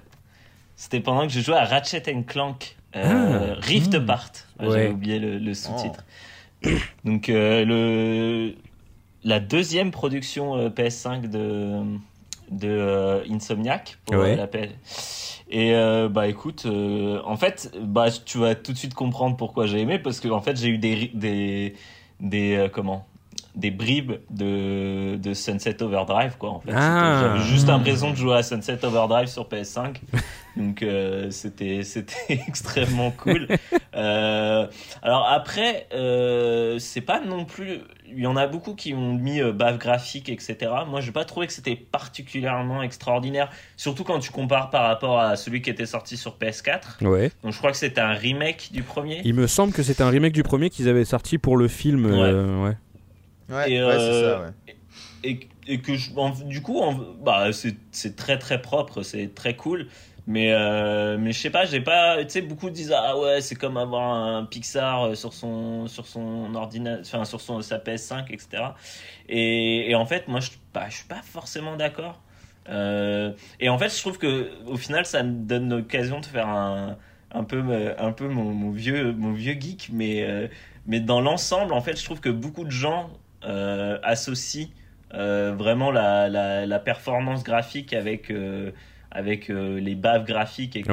c'était 0.75 1.01
pendant 1.01 1.27
que 1.27 1.33
je 1.35 1.41
jouais 1.41 1.57
à 1.57 1.67
Ratchet 1.67 2.03
Clank 2.27 2.77
euh, 2.97 3.57
ah. 3.57 3.61
Rift 3.61 3.93
hmm. 3.93 3.97
Apart. 3.97 4.33
J'ai 4.61 4.89
oublié 4.89 5.19
le, 5.19 5.53
sous-titre. 5.53 6.01
Oh. 6.01 6.13
Donc 7.05 7.29
euh, 7.29 7.65
le, 7.65 8.55
la 9.25 9.41
deuxième 9.41 9.91
production 9.91 10.69
PS5 10.69 11.29
de, 11.29 11.83
de 12.51 13.23
Insomniac 13.31 13.99
pour 14.07 14.17
la 14.17 14.47
PS. 14.47 15.29
Et 15.51 15.75
euh, 15.75 16.09
bah 16.09 16.29
écoute, 16.29 16.65
euh, 16.67 17.21
en 17.25 17.37
fait, 17.37 17.75
bah 17.81 18.09
tu 18.11 18.39
vas 18.39 18.55
tout 18.55 18.73
de 18.73 18.77
suite 18.77 18.95
comprendre 18.95 19.37
pourquoi 19.37 19.67
j'ai 19.67 19.81
aimé 19.81 19.99
parce 19.99 20.21
que 20.21 20.29
en 20.29 20.43
fait 20.43 20.59
j'ai 20.59 20.69
eu 20.69 20.79
des 20.79 21.11
des 21.15 21.75
des 22.21 22.55
euh, 22.55 22.69
comment 22.69 23.07
des 23.59 23.73
bribes 23.73 24.13
de, 24.31 25.17
de 25.17 25.35
Sunset 25.35 25.83
Overdrive 25.83 26.37
quoi 26.39 26.51
en 26.51 26.61
fait. 26.61 26.71
Ah. 26.73 27.21
J'avais 27.23 27.45
juste 27.45 27.67
l'impression 27.67 28.13
de 28.13 28.17
jouer 28.17 28.37
à 28.37 28.43
Sunset 28.45 28.85
Overdrive 28.85 29.27
sur 29.27 29.49
PS5 29.49 29.97
donc 30.57 30.83
euh, 30.83 31.31
c'était 31.31 31.83
c'était 31.83 32.15
extrêmement 32.47 33.11
cool. 33.11 33.49
Euh, 33.97 34.67
alors 35.03 35.27
après 35.29 35.89
euh, 35.93 36.79
c'est 36.79 37.01
pas 37.01 37.21
non 37.21 37.45
plus 37.45 37.81
il 38.07 38.21
y 38.21 38.27
en 38.29 38.37
a 38.37 38.47
beaucoup 38.47 38.75
qui 38.75 38.95
ont 38.95 39.13
mis 39.13 39.43
bave 39.53 39.79
graphique 39.79 40.29
etc. 40.29 40.57
Moi 40.87 41.01
j'ai 41.01 41.13
pas 41.13 41.25
trouvé 41.25 41.49
que 41.49 41.53
c'était 41.53 41.77
particulièrement 41.77 42.83
extraordinaire 42.83 43.51
surtout 43.77 44.05
quand 44.05 44.21
tu 44.21 44.31
compares 44.31 44.71
par 44.71 44.85
rapport 44.85 45.19
à 45.19 45.35
celui 45.35 45.63
qui 45.63 45.71
était 45.71 45.85
sorti 45.85 46.17
sur 46.17 46.37
PS4. 46.41 47.05
Ouais. 47.05 47.33
Donc 47.43 47.53
je 47.53 47.59
crois 47.59 47.73
que 47.73 47.77
c'était 47.77 48.01
un 48.01 48.15
remake 48.15 48.71
du 48.71 48.85
premier. 48.85 49.21
Il 49.25 49.35
me 49.35 49.49
semble 49.49 49.73
que 49.73 49.83
c'était 49.83 50.05
un 50.05 50.11
remake 50.11 50.33
du 50.33 50.45
premier 50.45 50.71
qu'ils 50.71 50.89
avaient 50.89 51.05
sorti 51.05 51.39
pour 51.39 51.57
le 51.57 51.67
film. 51.67 52.07
ouais. 52.07 52.29
Ouais, 52.29 52.77
et, 53.51 53.79
c'est 53.79 54.23
ça, 54.23 54.41
ouais. 54.41 54.77
Et, 55.25 55.49
et, 55.67 55.81
que 55.81 55.97
je, 55.97 56.11
du 56.45 56.63
coup, 56.63 56.83
bah, 57.21 57.49
c'est 57.53 58.17
très 58.17 58.39
très 58.39 58.63
propre, 58.63 59.03
c'est 59.03 59.35
très 59.35 59.57
cool. 59.57 59.89
Mais, 60.29 60.53
euh, 60.53 61.17
mais 61.19 61.33
je 61.33 61.41
sais 61.41 61.49
pas, 61.49 61.65
j'ai 61.65 61.81
pas. 61.81 62.23
Tu 62.23 62.29
sais, 62.29 62.43
beaucoup 62.43 62.69
disent 62.69 62.95
Ah 62.95 63.19
ouais, 63.19 63.41
c'est 63.41 63.55
comme 63.55 63.79
avoir 63.79 64.13
un 64.13 64.45
Pixar 64.45 65.05
euh, 65.05 65.15
sur 65.15 65.33
son, 65.33 65.87
sur 65.87 66.07
son 66.07 66.55
ordinateur, 66.55 67.01
enfin, 67.01 67.25
sur 67.25 67.41
son, 67.41 67.63
sa 67.63 67.79
PS5, 67.79 68.27
etc. 68.31 68.63
Et, 69.31 69.91
et 69.91 69.95
en 69.95 70.05
fait, 70.05 70.29
moi, 70.29 70.41
je, 70.41 70.51
bah, 70.75 70.85
je 70.91 70.97
suis 70.97 71.07
pas 71.07 71.23
forcément 71.23 71.77
d'accord. 71.77 72.21
Euh, 72.69 73.33
et 73.59 73.71
en 73.71 73.79
fait, 73.79 73.89
je 73.89 73.99
trouve 73.99 74.19
que 74.19 74.51
au 74.67 74.77
final, 74.77 75.07
ça 75.07 75.23
me 75.23 75.33
donne 75.33 75.71
l'occasion 75.71 76.21
de 76.21 76.27
faire 76.27 76.49
un, 76.49 76.99
un 77.33 77.45
peu, 77.45 77.65
un 77.99 78.13
peu 78.13 78.29
mon, 78.29 78.53
mon 78.53 78.71
vieux, 78.71 79.15
mon 79.15 79.33
vieux 79.33 79.55
geek. 79.59 79.89
Mais, 79.95 80.51
mais 80.87 81.01
dans 81.01 81.23
l'ensemble, 81.23 81.73
en 81.73 81.81
fait, 81.81 81.99
je 81.99 82.05
trouve 82.05 82.21
que 82.21 82.29
beaucoup 82.29 82.65
de 82.65 82.71
gens 82.71 83.09
euh, 83.09 83.13
associe 83.43 84.69
euh, 85.15 85.55
vraiment 85.57 85.91
la, 85.91 86.29
la, 86.29 86.79
performance 86.79 87.43
graphique 87.43 87.95
avec, 87.95 88.31
euh, 88.31 88.73
avec 89.11 89.49
les 89.49 89.95
baves 89.95 90.25
graphiques 90.25 90.77
et, 90.77 90.85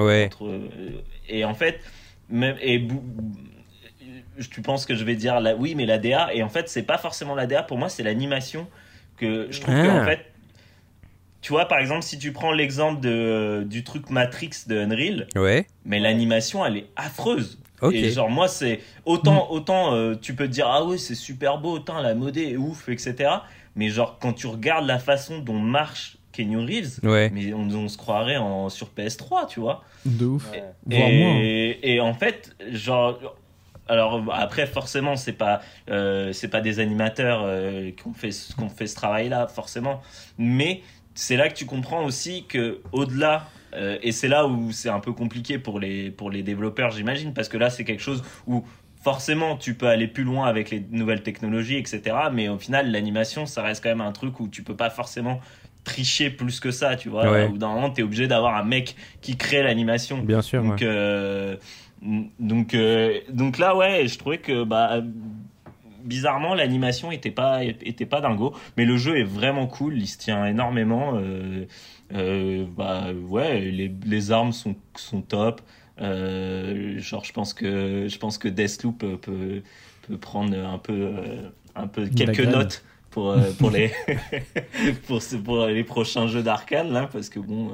et 1.28 1.46
en 1.46 1.54
fait 1.54 1.80
même, 2.30 2.56
et 2.62 2.88
tu 4.50 4.62
penses 4.62 4.86
que 4.86 4.96
je 4.96 5.04
vais 5.04 5.16
dire 5.16 5.42
la, 5.42 5.56
oui 5.56 5.76
mais 5.76 5.86
la 5.86 5.98
DA 5.98 6.34
et 6.34 6.44
en 6.44 6.50
fait 6.50 6.70
c'est 6.70 6.84
pas 6.84 6.98
forcément 6.98 7.36
la 7.36 7.46
DA 7.46 7.62
pour 7.62 7.78
moi 7.78 7.90
c'est 7.90 8.04
l'animation 8.04 8.68
que 9.18 9.48
je 9.50 9.60
trouve 9.60 9.76
que 9.76 9.90
en 9.90 9.98
ah. 9.98 10.06
fait 10.06 10.26
tu 11.46 11.52
vois, 11.52 11.68
par 11.68 11.78
exemple, 11.78 12.02
si 12.02 12.18
tu 12.18 12.32
prends 12.32 12.52
l'exemple 12.52 13.00
de, 13.02 13.68
du 13.68 13.84
truc 13.84 14.10
Matrix 14.10 14.64
de 14.66 14.80
Unreal, 14.80 15.28
ouais. 15.36 15.68
mais 15.86 16.00
l'animation, 16.00 16.66
elle 16.66 16.78
est 16.78 16.88
affreuse. 16.96 17.60
Et 17.92 18.10
genre, 18.10 18.30
moi, 18.30 18.48
c'est 18.48 18.80
autant, 19.06 19.48
mm. 19.48 19.52
autant 19.52 19.94
euh, 19.94 20.16
tu 20.16 20.34
peux 20.34 20.48
te 20.48 20.52
dire, 20.52 20.68
ah 20.68 20.84
ouais, 20.84 20.98
c'est 20.98 21.16
super 21.16 21.58
beau, 21.58 21.74
autant 21.74 22.02
la 22.02 22.16
modée 22.16 22.52
est 22.52 22.58
ouf, 22.58 22.90
etc. 22.90 23.30
Mais 23.76 23.90
genre, 23.90 24.18
quand 24.20 24.34
tu 24.34 24.48
regardes 24.48 24.86
la 24.86 25.00
façon 25.00 25.40
dont 25.40 25.60
marche 25.60 26.18
Kenyon 26.32 26.66
Reeves, 26.66 27.00
mais 27.04 27.54
on, 27.54 27.88
se 27.88 27.98
croirait 27.98 28.38
en, 28.38 28.70
sur 28.70 28.90
PS3, 28.96 29.48
tu 29.48 29.60
vois. 29.60 29.84
De 30.06 30.26
ouf. 30.26 30.52
Et, 30.90 31.96
et, 31.96 32.00
en 32.00 32.14
fait, 32.14 32.56
genre. 32.72 33.20
Alors 33.88 34.34
après 34.34 34.66
forcément 34.66 35.16
c'est 35.16 35.34
pas 35.34 35.62
euh, 35.92 36.34
c'est 36.34 36.48
pas 36.48 36.60
des 36.60 36.80
animateurs 36.80 37.44
euh, 37.44 37.92
qui 37.92 38.08
ont 38.08 38.16
fait 38.16 38.32
qu'on 38.58 38.68
fait 38.68 38.88
ce 38.88 38.96
travail 38.96 39.30
là 39.30 39.46
forcément 39.46 40.02
mais 40.40 40.82
c'est 41.14 41.38
là 41.38 41.50
que 41.50 41.54
tu 41.54 41.68
comprends 41.68 42.04
aussi 42.04 42.46
que 42.46 42.82
au-delà 42.94 43.48
euh, 43.76 43.98
et 44.02 44.12
c'est 44.12 44.28
là 44.28 44.48
où 44.48 44.72
c'est 44.72 44.90
un 44.90 45.00
peu 45.00 45.14
compliqué 45.14 45.60
pour 45.60 45.80
les, 45.80 46.12
pour 46.12 46.30
les 46.30 46.44
développeurs, 46.44 46.92
j'imagine, 46.92 47.34
parce 47.34 47.50
que 47.50 47.58
là, 47.58 47.70
c'est 47.70 47.84
quelque 47.84 48.02
chose 48.02 48.24
où 48.48 48.64
forcément, 49.06 49.56
tu 49.56 49.76
peux 49.76 49.88
aller 49.88 50.08
plus 50.08 50.24
loin 50.24 50.48
avec 50.48 50.72
les 50.72 50.84
nouvelles 50.90 51.22
technologies, 51.22 51.78
etc. 51.78 52.02
Mais 52.34 52.50
au 52.50 52.58
final, 52.58 52.92
l'animation, 52.92 53.46
ça 53.46 53.62
reste 53.62 53.84
quand 53.84 53.90
même 53.90 54.02
un 54.02 54.12
truc 54.12 54.40
où 54.40 54.48
tu 54.48 54.64
peux 54.64 54.76
pas 54.76 54.90
forcément 54.90 55.40
tricher 55.84 56.32
plus 56.32 56.60
que 56.60 56.72
ça, 56.72 56.96
tu 56.96 57.10
vois. 57.10 57.30
Ouais. 57.30 57.48
Ou 57.48 57.60
d'un 57.60 57.68
moment, 57.68 57.92
tu 57.92 58.02
es 58.02 58.04
obligé 58.04 58.28
d'avoir 58.28 58.56
un 58.56 58.64
mec 58.64 58.96
qui 59.22 59.38
crée 59.38 59.62
l'animation. 59.62 60.18
Bien 60.18 60.42
sûr. 60.42 60.64
Donc, 60.64 60.82
euh, 60.82 61.56
donc, 62.40 62.74
euh, 62.74 63.20
donc 63.30 63.60
là, 63.60 63.76
ouais, 63.76 64.08
je 64.08 64.18
trouvais 64.18 64.40
que 64.40 64.64
bah, 64.64 65.04
bizarrement, 66.06 66.54
l'animation 66.54 67.12
était 67.12 67.32
pas, 67.32 67.64
était 67.64 68.06
pas 68.06 68.22
dingo. 68.22 68.54
Mais 68.78 68.86
le 68.86 68.98
jeu 68.98 69.18
est 69.18 69.24
vraiment 69.24 69.68
cool, 69.68 69.98
il 69.98 70.08
se 70.08 70.18
tient 70.18 70.46
énormément. 70.46 71.20
Euh, 72.14 72.66
bah 72.78 73.08
ouais, 73.28 73.60
les, 73.62 73.92
les 74.06 74.32
armes 74.32 74.54
sont, 74.54 74.76
sont 74.96 75.22
top. 75.22 75.62
Euh, 76.02 77.00
genre, 77.00 77.24
je 77.24 77.34
pense 77.34 77.54
que 77.54 78.08
je 78.08 78.18
pense 78.18 78.38
que 78.38 78.48
Deathloop 78.48 79.00
peut, 79.22 79.64
peut 80.08 80.18
prendre 80.18 80.56
un 80.58 80.78
peu 80.78 80.94
euh, 80.94 81.50
un 81.76 81.88
peu 81.88 82.08
quelques 82.08 82.42
notes 82.42 82.84
pour 83.10 83.36
pour 83.58 83.72
les 83.72 83.92
pour 85.08 85.22
pour 85.44 85.66
les 85.66 85.84
prochains 85.84 86.28
jeux 86.28 86.44
d'arcade 86.44 86.92
là, 86.92 87.10
parce 87.12 87.30
que 87.30 87.40
bon. 87.40 87.72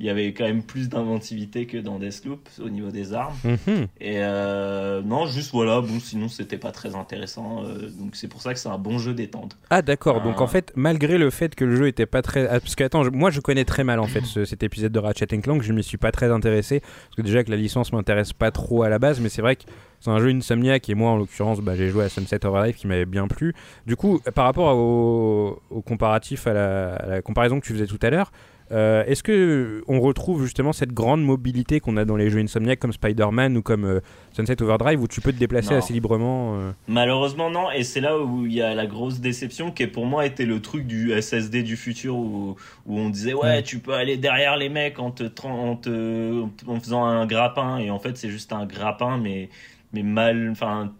Il 0.00 0.06
y 0.06 0.10
avait 0.10 0.32
quand 0.32 0.44
même 0.44 0.62
plus 0.62 0.88
d'inventivité 0.88 1.66
que 1.66 1.76
dans 1.78 1.98
Deathloop 1.98 2.48
au 2.60 2.68
niveau 2.68 2.90
des 2.90 3.12
armes. 3.14 3.34
Mhm. 3.44 3.86
Et 4.00 4.20
non, 4.20 5.02
non, 5.04 5.26
juste 5.26 5.52
voilà, 5.52 5.80
bon, 5.80 6.00
sinon 6.00 6.28
c'était 6.28 6.58
pas 6.58 6.72
très 6.72 6.94
intéressant. 6.94 7.62
euh, 7.64 7.88
donc 7.90 8.16
c'est 8.16 8.28
pour 8.28 8.40
ça 8.42 8.52
que 8.52 8.58
c'est 8.58 8.68
un 8.68 8.78
bon 8.78 8.98
jeu 8.98 9.14
détente. 9.14 9.56
Ah 9.70 9.82
d'accord, 9.82 10.22
donc 10.22 10.40
en 10.40 10.46
fait, 10.46 10.72
malgré 10.74 11.18
le 11.18 11.30
fait 11.30 11.54
que 11.54 11.64
le 11.64 11.76
jeu 11.76 11.86
était 11.86 12.06
pas 12.06 12.22
très... 12.22 12.46
ah, 12.48 12.60
Parce 12.60 12.74
que 12.74 12.84
attends, 12.84 13.04
je- 13.04 13.10
moi 13.10 13.30
je 13.30 13.40
connais 13.40 13.64
très 13.64 13.84
mal 13.84 14.00
en 14.00 14.06
fait 14.06 14.24
ce- 14.24 14.44
cet 14.44 14.62
épisode 14.62 14.92
de 14.92 14.98
Ratchet 14.98 15.26
Clank, 15.26 15.62
je 15.62 15.72
m'y 15.72 15.82
suis 15.82 15.98
pas 15.98 16.10
très 16.12 16.30
intéressé, 16.30 16.80
parce 16.80 17.16
que 17.16 17.22
déjà 17.22 17.44
que 17.44 17.50
la 17.50 17.56
licence 17.56 17.92
m'intéresse 17.92 18.32
pas 18.32 18.50
trop 18.50 18.82
à 18.82 18.88
la 18.88 18.98
base, 18.98 19.20
mais 19.20 19.28
c'est 19.28 19.42
vrai 19.42 19.56
que 19.56 19.62
c'est 20.00 20.10
un 20.10 20.18
jeu 20.18 20.30
Insomniac, 20.30 20.88
et 20.88 20.94
moi 20.94 21.10
en 21.12 21.16
l'occurrence 21.16 21.60
bah, 21.60 21.76
j'ai 21.76 21.88
joué 21.88 22.04
à 22.04 22.08
Sunset 22.08 22.44
Overdrive 22.44 22.74
qui 22.74 22.86
m'avait 22.88 23.04
bien 23.06 23.28
plu. 23.28 23.54
Du 23.86 23.94
coup, 23.96 24.20
par 24.34 24.46
rapport 24.46 24.76
au, 24.76 25.60
au 25.70 25.80
comparatif, 25.82 26.46
à 26.46 26.52
la, 26.52 26.94
à 26.96 27.06
la 27.06 27.22
comparaison 27.22 27.60
que 27.60 27.66
tu 27.66 27.72
faisais 27.72 27.86
tout 27.86 27.98
à 28.02 28.10
l'heure, 28.10 28.32
euh, 28.72 29.04
est-ce 29.06 29.22
que 29.22 29.82
on 29.86 30.00
retrouve 30.00 30.42
justement 30.44 30.72
cette 30.72 30.92
grande 30.92 31.22
mobilité 31.22 31.78
qu'on 31.80 31.96
a 31.96 32.04
dans 32.04 32.16
les 32.16 32.30
jeux 32.30 32.40
Insomniac 32.40 32.78
comme 32.78 32.92
Spider-Man 32.92 33.56
ou 33.56 33.62
comme 33.62 33.84
euh, 33.84 34.00
Sunset 34.32 34.62
Overdrive 34.62 35.02
où 35.02 35.08
tu 35.08 35.20
peux 35.20 35.32
te 35.32 35.38
déplacer 35.38 35.72
Non. 35.72 35.78
assez 35.78 35.92
librement 35.92 36.56
euh 36.56 36.72
Malheureusement 36.88 37.50
non, 37.50 37.70
et 37.70 37.84
c'est 37.84 38.00
là 38.00 38.18
où 38.18 38.46
il 38.46 38.52
y 38.54 38.62
a 38.62 38.74
la 38.74 38.86
grosse 38.86 39.20
déception 39.20 39.70
qui 39.70 39.86
pour 39.86 40.06
moi 40.06 40.24
était 40.26 40.46
le 40.46 40.60
truc 40.60 40.86
du 40.86 41.12
SSD 41.20 41.62
du 41.62 41.76
futur 41.76 42.16
où, 42.16 42.56
où 42.86 42.98
on 42.98 43.10
disait 43.10 43.34
ouais 43.34 43.42
Ouais. 43.42 43.62
tu 43.62 43.78
peux 43.78 43.94
aller 43.94 44.16
derrière 44.16 44.56
les 44.56 44.68
mecs 44.68 44.98
en 44.98 45.10
te, 45.10 45.24
en 45.46 45.76
te 45.76 46.42
en 46.66 46.80
faisant 46.80 47.04
un 47.04 47.26
grappin 47.26 47.78
et 47.78 47.90
en 47.90 47.98
fait 47.98 48.16
c'est 48.16 48.30
juste 48.30 48.52
un 48.52 48.64
grappin 48.66 49.18
mais 49.18 49.48
mais 49.92 50.02
mal 50.02 50.48
enfin 50.50 50.92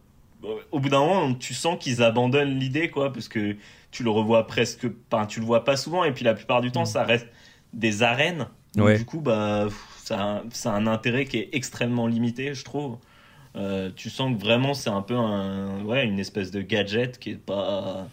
au 0.72 0.80
bout 0.80 0.88
d'un 0.88 0.98
moment 1.00 1.34
tu 1.34 1.54
sens 1.54 1.76
qu'ils 1.78 2.02
abandonnent 2.02 2.58
l'idée 2.58 2.90
quoi 2.90 3.12
parce 3.12 3.28
que 3.28 3.56
tu 3.92 4.02
le 4.02 4.10
revois 4.10 4.46
presque 4.46 4.86
enfin 5.10 5.26
tu 5.26 5.38
le 5.40 5.46
vois 5.46 5.64
pas 5.64 5.76
souvent 5.76 6.02
et 6.04 6.12
puis 6.12 6.24
la 6.24 6.34
plupart 6.34 6.60
du 6.60 6.70
temps 6.72 6.84
ça 6.84 7.04
reste 7.04 7.28
des 7.72 8.02
arènes 8.02 8.46
donc 8.76 8.86
Ouais. 8.86 8.98
du 8.98 9.04
coup 9.04 9.20
bah 9.20 9.68
ça 10.02 10.18
a, 10.18 10.24
un- 10.38 10.42
ça 10.50 10.72
a 10.72 10.76
un 10.76 10.86
intérêt 10.86 11.24
qui 11.26 11.38
est 11.38 11.48
extrêmement 11.52 12.06
limité 12.06 12.54
je 12.54 12.64
trouve. 12.64 12.98
Euh, 13.54 13.90
tu 13.94 14.08
sens 14.08 14.34
que 14.34 14.40
vraiment 14.40 14.72
c'est 14.74 14.88
un 14.90 15.02
peu 15.02 15.14
un, 15.14 15.84
ouais, 15.84 16.06
une 16.06 16.18
espèce 16.18 16.50
de 16.50 16.62
gadget 16.62 17.18
qui 17.18 17.30
est 17.32 17.36
pas 17.36 18.08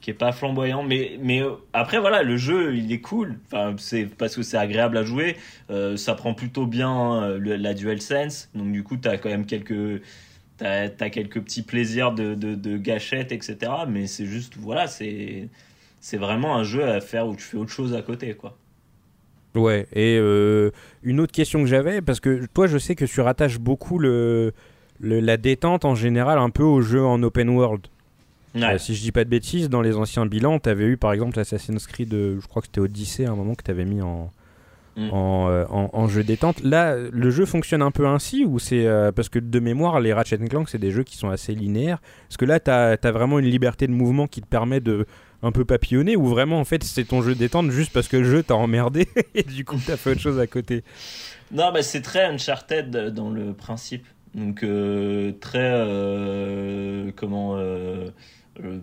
qui 0.00 0.10
est 0.10 0.14
pas 0.14 0.32
flamboyant 0.32 0.82
mais 0.82 1.18
mais 1.20 1.42
euh, 1.42 1.50
après 1.74 1.98
voilà 1.98 2.22
le 2.22 2.38
jeu 2.38 2.74
il 2.76 2.90
est 2.90 3.00
cool. 3.02 3.38
Enfin 3.46 3.74
c'est 3.78 4.06
parce 4.06 4.34
que 4.36 4.42
c'est 4.42 4.56
agréable 4.56 4.96
à 4.96 5.02
jouer. 5.04 5.36
Euh, 5.70 5.98
ça 5.98 6.14
prend 6.14 6.32
plutôt 6.32 6.66
bien 6.66 7.22
euh, 7.22 7.38
le- 7.38 7.56
la 7.56 7.74
DualSense. 7.74 8.48
Donc 8.54 8.72
du 8.72 8.82
coup 8.82 8.96
tu 8.96 9.06
as 9.08 9.18
quand 9.18 9.28
même 9.28 9.44
quelques 9.44 10.00
t'as 10.56 10.88
as 10.98 11.10
quelques 11.10 11.40
petits 11.42 11.62
plaisirs 11.62 12.12
de, 12.12 12.34
de, 12.34 12.54
de 12.54 12.76
gâchette 12.78 13.32
etc 13.32 13.72
mais 13.88 14.06
c'est 14.06 14.26
juste 14.26 14.54
voilà 14.58 14.86
c'est 14.86 15.48
c'est 16.00 16.16
vraiment 16.18 16.56
un 16.56 16.64
jeu 16.64 16.84
à 16.88 17.00
faire 17.02 17.26
où 17.26 17.36
tu 17.36 17.42
fais 17.42 17.56
autre 17.58 17.70
chose 17.72 17.94
à 17.94 18.02
côté 18.02 18.34
quoi 18.34 18.56
Ouais, 19.54 19.86
et 19.92 20.16
euh, 20.18 20.70
une 21.02 21.18
autre 21.20 21.32
question 21.32 21.60
que 21.60 21.66
j'avais, 21.66 22.00
parce 22.02 22.20
que 22.20 22.46
toi, 22.54 22.66
je 22.68 22.78
sais 22.78 22.94
que 22.94 23.04
tu 23.04 23.20
rattaches 23.20 23.58
beaucoup 23.58 23.98
le, 23.98 24.52
le- 25.00 25.20
la 25.20 25.36
détente 25.36 25.84
en 25.84 25.94
général 25.96 26.38
un 26.38 26.50
peu 26.50 26.62
au 26.62 26.80
jeu 26.82 27.04
en 27.04 27.20
open 27.22 27.48
world. 27.48 27.86
Ouais. 28.54 28.64
Euh, 28.74 28.78
si 28.78 28.94
je 28.94 29.00
dis 29.00 29.12
pas 29.12 29.24
de 29.24 29.28
bêtises, 29.30 29.68
dans 29.68 29.80
les 29.82 29.96
anciens 29.96 30.26
bilans, 30.26 30.58
tu 30.60 30.68
avais 30.68 30.84
eu 30.84 30.96
par 30.96 31.12
exemple 31.12 31.38
Assassin's 31.38 31.86
Creed, 31.86 32.12
euh, 32.14 32.38
je 32.40 32.46
crois 32.46 32.62
que 32.62 32.66
c'était 32.68 32.80
Odyssey 32.80 33.24
à 33.26 33.30
un 33.30 33.36
moment 33.36 33.54
que 33.54 33.62
tu 33.64 33.70
avais 33.70 33.84
mis 33.84 34.02
en, 34.02 34.32
Mm. 34.96 35.08
en, 35.12 35.48
euh, 35.48 35.64
en- 35.70 35.88
en 35.92 36.08
jeu 36.08 36.24
détente. 36.24 36.60
Là, 36.64 36.96
le 36.96 37.30
jeu 37.30 37.44
fonctionne 37.46 37.80
un 37.80 37.92
peu 37.92 38.06
ainsi 38.08 38.44
ou 38.44 38.58
c'est 38.58 38.86
euh, 38.86 39.12
parce 39.12 39.28
que 39.28 39.38
de 39.38 39.60
mémoire, 39.60 40.00
les 40.00 40.12
Ratchet 40.12 40.36
Clank, 40.38 40.68
c'est 40.68 40.78
des 40.78 40.90
jeux 40.90 41.04
qui 41.04 41.16
sont 41.16 41.28
assez 41.30 41.54
linéaires. 41.54 42.00
Est-ce 42.28 42.38
que 42.38 42.44
là, 42.44 42.58
tu 42.58 42.70
as, 42.72 42.96
vraiment 43.12 43.38
une 43.38 43.46
liberté 43.46 43.86
de 43.86 43.92
mouvement 43.92 44.26
qui 44.26 44.40
te 44.42 44.48
permet 44.48 44.80
de 44.80 45.06
un 45.42 45.52
peu 45.52 45.64
papillonner 45.64 46.16
ou 46.16 46.26
vraiment 46.26 46.60
en 46.60 46.64
fait 46.64 46.84
c'est 46.84 47.04
ton 47.04 47.22
jeu 47.22 47.34
détente 47.34 47.70
juste 47.70 47.92
parce 47.92 48.08
que 48.08 48.16
le 48.18 48.24
jeu 48.24 48.42
t'a 48.42 48.54
emmerdé 48.56 49.08
et 49.34 49.42
du 49.42 49.64
coup 49.64 49.78
t'as 49.86 49.96
fait 49.96 50.10
autre 50.12 50.20
chose 50.20 50.38
à 50.38 50.46
côté 50.46 50.84
Non, 51.50 51.72
mais 51.72 51.82
c'est 51.82 52.02
très 52.02 52.24
Uncharted 52.26 52.90
dans 53.14 53.30
le 53.30 53.52
principe. 53.54 54.06
Donc, 54.34 54.62
euh, 54.62 55.32
très. 55.40 55.58
euh, 55.60 57.10
comment. 57.16 57.56
euh, 57.56 58.10
euh, 58.62 58.78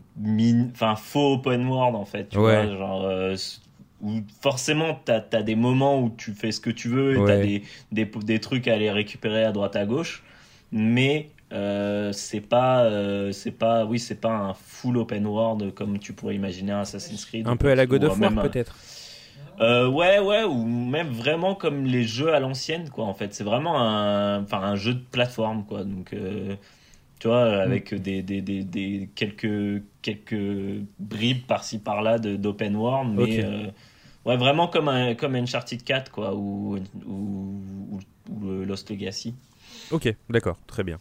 Enfin, 0.73 0.95
faux 0.95 1.35
open 1.35 1.67
world, 1.67 1.95
en 1.95 2.05
fait. 2.05 2.29
Tu 2.29 2.37
Ouais. 2.37 2.65
vois, 2.65 2.75
genre. 2.75 3.09
où 4.01 4.19
forcément, 4.41 4.99
t'as 5.05 5.21
as 5.31 5.43
des 5.43 5.55
moments 5.55 6.01
où 6.01 6.09
tu 6.17 6.33
fais 6.33 6.51
ce 6.51 6.59
que 6.59 6.69
tu 6.69 6.89
veux 6.89 7.13
et 7.13 7.25
t'as 7.25 7.37
des, 7.37 7.63
des, 7.91 8.05
des 8.05 8.39
trucs 8.39 8.67
à 8.67 8.73
aller 8.73 8.91
récupérer 8.91 9.43
à 9.43 9.51
droite 9.51 9.75
à 9.75 9.85
gauche. 9.85 10.23
Mais. 10.71 11.29
Euh, 11.53 12.11
c'est 12.11 12.41
pas 12.41 12.83
euh, 12.83 13.31
c'est 13.31 13.51
pas 13.51 13.85
oui 13.85 13.99
c'est 13.99 14.19
pas 14.19 14.31
un 14.31 14.53
full 14.53 14.97
open 14.97 15.25
world 15.25 15.73
comme 15.73 15.97
tu 15.99 16.13
pourrais 16.13 16.35
imaginer 16.35 16.73
un 16.73 16.81
Assassin's 16.81 17.25
Creed 17.25 17.47
un 17.47 17.55
peu 17.55 17.69
à 17.69 17.75
la 17.75 17.85
God 17.85 18.03
of 18.03 18.19
War 18.19 18.33
peut-être 18.41 18.75
euh, 19.59 19.87
ouais, 19.89 20.19
ouais, 20.19 20.43
ou 20.43 20.63
même 20.65 21.07
vraiment 21.09 21.55
comme 21.55 21.83
les 21.85 22.03
jeux 22.03 22.31
à 22.31 22.39
l'ancienne, 22.39 22.89
quoi. 22.91 23.05
En 23.05 23.15
fait, 23.15 23.33
c'est 23.33 23.43
vraiment 23.43 23.81
un, 23.81 24.43
enfin, 24.43 24.59
un 24.61 24.75
jeu 24.75 24.93
de 24.93 24.99
plateforme, 24.99 25.65
quoi. 25.65 25.83
Donc, 25.83 26.13
tu 27.19 27.27
vois, 27.27 27.61
avec 27.63 27.93
des, 27.95 28.21
des, 28.21 28.41
des, 28.41 28.63
des 28.63 29.09
quelques, 29.15 29.81
quelques 30.03 30.83
bribes 30.99 31.45
par-ci 31.47 31.79
par-là 31.79 32.19
de- 32.19 32.35
d'open 32.35 32.75
world, 32.75 33.11
mais 33.11 33.43
ouais, 34.25 34.37
vraiment 34.37 34.67
comme 34.67 34.89
un, 34.89 35.15
comme 35.15 35.35
Uncharted 35.35 35.83
4, 35.83 36.11
quoi, 36.11 36.35
ou, 36.35 36.77
ou, 37.07 37.59
ou, 37.91 37.99
ou, 38.29 38.65
Lost 38.65 38.89
Legacy. 38.89 39.33
ok 39.91 40.15
d'accord 40.29 40.57
très 40.67 40.83
bien 40.83 40.99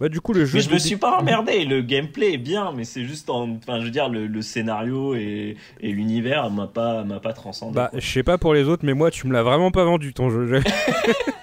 bah, 0.00 0.08
du 0.08 0.20
coup 0.20 0.32
le 0.32 0.44
jeu 0.44 0.58
Mais 0.58 0.62
je 0.62 0.68
me 0.68 0.74
dé- 0.74 0.78
suis 0.80 0.96
pas 0.96 1.18
emmerdé. 1.18 1.64
Le 1.64 1.82
gameplay 1.82 2.34
est 2.34 2.38
bien, 2.38 2.72
mais 2.76 2.84
c'est 2.84 3.04
juste 3.04 3.30
en, 3.30 3.50
enfin, 3.56 3.80
je 3.80 3.84
veux 3.86 3.90
dire, 3.90 4.08
le, 4.08 4.26
le 4.26 4.42
scénario 4.42 5.14
et, 5.14 5.56
et 5.80 5.92
l'univers 5.92 6.50
m'a 6.50 6.66
pas, 6.66 7.04
m'a 7.04 7.20
pas 7.20 7.32
transcendé. 7.32 7.74
bah 7.76 7.90
je 7.94 8.00
sais 8.06 8.22
pas 8.22 8.38
pour 8.38 8.54
les 8.54 8.64
autres 8.64 8.84
mais 8.84 8.94
moi 8.94 9.10
tu 9.10 9.26
me 9.26 9.32
l'as 9.32 9.42
vraiment 9.42 9.70
pas 9.70 9.84
vendu 9.84 10.12
ton 10.14 10.30
jeu 10.30 10.46
Je- 10.46 10.62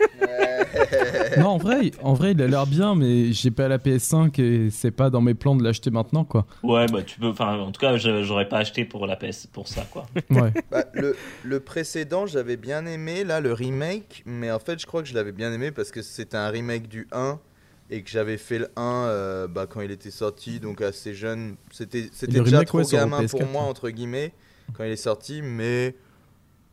non, 1.40 1.48
en 1.48 1.58
vrai, 1.58 1.92
en 2.02 2.14
vrai, 2.14 2.32
il 2.32 2.42
a 2.42 2.48
l'air 2.48 2.66
bien, 2.68 2.96
mais 2.96 3.32
j'ai 3.32 3.52
pas 3.52 3.68
la 3.68 3.78
PS5 3.78 4.42
et 4.42 4.70
c'est 4.70 4.92
pas 4.92 5.10
dans 5.10 5.22
mes 5.22 5.34
plans 5.34 5.56
de 5.56 5.64
l'acheter 5.64 5.90
maintenant, 5.90 6.24
quoi. 6.24 6.46
Ouais, 6.64 6.86
bah 6.88 7.02
tu 7.04 7.20
peux. 7.20 7.28
Enfin, 7.28 7.58
en 7.60 7.72
tout 7.72 7.80
cas, 7.80 7.98
j'aurais 7.98 8.48
pas 8.48 8.58
acheté 8.60 8.86
pour 8.86 9.08
la 9.08 9.16
PS 9.16 9.48
pour 9.48 9.68
ça, 9.68 9.86
quoi. 9.92 10.06
Ouais. 10.30 10.52
Bah, 10.72 10.84
le, 10.94 11.16
le 11.44 11.60
précédent, 11.60 12.26
j'avais 12.26 12.58
bien 12.58 12.86
aimé, 12.86 13.24
là, 13.24 13.40
le 13.42 13.54
remake, 13.54 14.24
mais 14.26 14.52
en 14.52 14.60
fait, 14.60 14.80
je 14.80 14.86
crois 14.86 15.02
que 15.02 15.08
je 15.08 15.14
l'avais 15.14 15.32
bien 15.32 15.52
aimé 15.54 15.72
parce 15.72 15.92
que 15.92 16.02
c'était 16.02 16.38
un 16.38 16.50
remake 16.50 16.88
du 16.88 17.08
1 17.12 17.40
et 17.90 18.02
que 18.02 18.10
j'avais 18.10 18.38
fait 18.38 18.60
le 18.60 18.70
1 18.76 18.82
euh, 18.82 19.48
bah, 19.48 19.68
quand 19.68 19.82
il 19.82 19.92
était 19.92 20.12
sorti, 20.12 20.60
donc 20.60 20.82
assez 20.82 21.14
jeune. 21.14 21.56
C'était 21.72 22.10
déjà 22.28 22.44
remake, 22.44 22.68
trop 22.68 22.80
ouais, 22.80 22.86
gamin 22.92 23.26
pour 23.28 23.42
PS4, 23.42 23.52
moi, 23.52 23.64
ouais. 23.64 23.70
entre 23.70 23.90
guillemets, 23.90 24.34
quand 24.74 24.84
il 24.84 24.92
est 24.92 24.96
sorti, 24.96 25.42
mais 25.42 25.96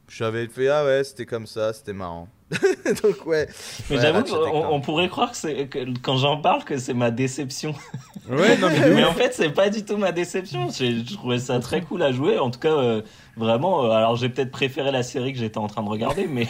j'avais 0.09 0.47
fait, 0.49 0.69
ah 0.69 0.85
ouais, 0.85 1.05
c'était 1.05 1.27
comme 1.27 1.47
ça, 1.47 1.73
c'était 1.73 1.93
marrant. 1.93 2.29
donc 3.03 3.27
ouais. 3.27 3.49
Mais 3.91 3.97
Ouais, 3.97 4.03
j'avoue 4.03 4.19
Ratchet 4.19 4.51
qu'on 4.51 4.81
pourrait 4.81 5.09
croire 5.09 5.31
que, 5.33 5.37
c'est- 5.37 5.69
quand 6.03 6.17
j'en 6.19 6.37
parle 6.39 6.65
que 6.65 6.79
c'est 6.79 6.95
ma 6.95 7.11
déception. 7.11 7.75
ouais 8.31 8.57
non 8.59 8.69
mais 8.71 9.05
en 9.11 9.13
fait, 9.13 9.33
c'est 9.35 9.51
pas 9.51 9.71
du 9.71 9.85
tout 9.85 9.97
ma 9.97 10.13
déception. 10.13 10.69
Je 10.71 11.15
trouvais 11.15 11.39
ça 11.39 11.59
très 11.61 11.81
cool 11.83 12.03
à 12.03 12.13
jouer. 12.13 12.39
En 12.39 12.51
tout 12.51 12.61
cas, 12.61 12.73
euh, 12.77 13.03
vraiment. 13.37 13.85
euh, 13.87 13.91
alors, 13.91 14.17
j'ai 14.17 14.29
peut-être 14.29 14.51
préféré 14.51 14.91
la 14.93 15.03
série 15.03 15.33
que 15.33 15.39
j'étais 15.39 15.59
en 15.59 15.67
train 15.67 15.83
de 15.83 15.89
regarder, 15.89 16.27
mais 16.27 16.47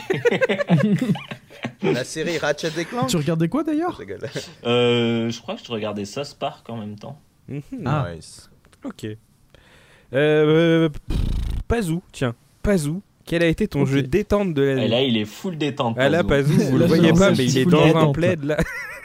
La 1.83 2.05
série 2.05 2.39
Ratchet 2.39 2.71
et 2.79 2.85
Clank. 2.85 3.09
Tu 3.09 3.17
regardais 3.17 3.49
quoi 3.49 3.63
d'ailleurs? 3.65 3.93
Je 3.93 3.99
rigole. 3.99 4.21
euh, 4.67 5.31
je 5.31 5.41
crois 5.41 5.55
que 5.57 5.61
je 5.65 5.73
regardais 5.73 6.05
Park 6.39 6.69
en 6.71 6.77
même 6.77 6.99
temps. 6.99 7.19
Mhm. 7.49 7.63
Ah. 7.87 8.07
Nice. 8.15 8.51
ok 8.85 9.07
euh, 10.15 10.89
pff, 10.89 11.19
Pazou 11.67 12.03
tiens 12.13 12.35
Pazou 12.63 13.03
quel 13.33 13.43
a 13.43 13.47
été 13.47 13.67
ton 13.67 13.87
jeu 13.87 14.03
détente 14.03 14.53
de 14.53 14.61
l'année 14.61 14.89
là, 14.89 15.03
il 15.03 15.17
est 15.17 15.25
full 15.25 15.57
détente. 15.57 15.97
ah 15.99 16.11
là 16.11 16.23
Pazou. 16.23 16.53
Vous 16.53 16.77
le 16.79 16.85
voyez 16.85 17.09
je 17.15 17.19
pas 17.19 17.31
mais 17.31 17.45
il 17.45 17.51
je 17.51 17.59
est 17.61 17.65
dans 17.65 17.81
un 17.83 17.87
détente, 17.87 18.15
plaid 18.15 18.45
là 18.45 18.59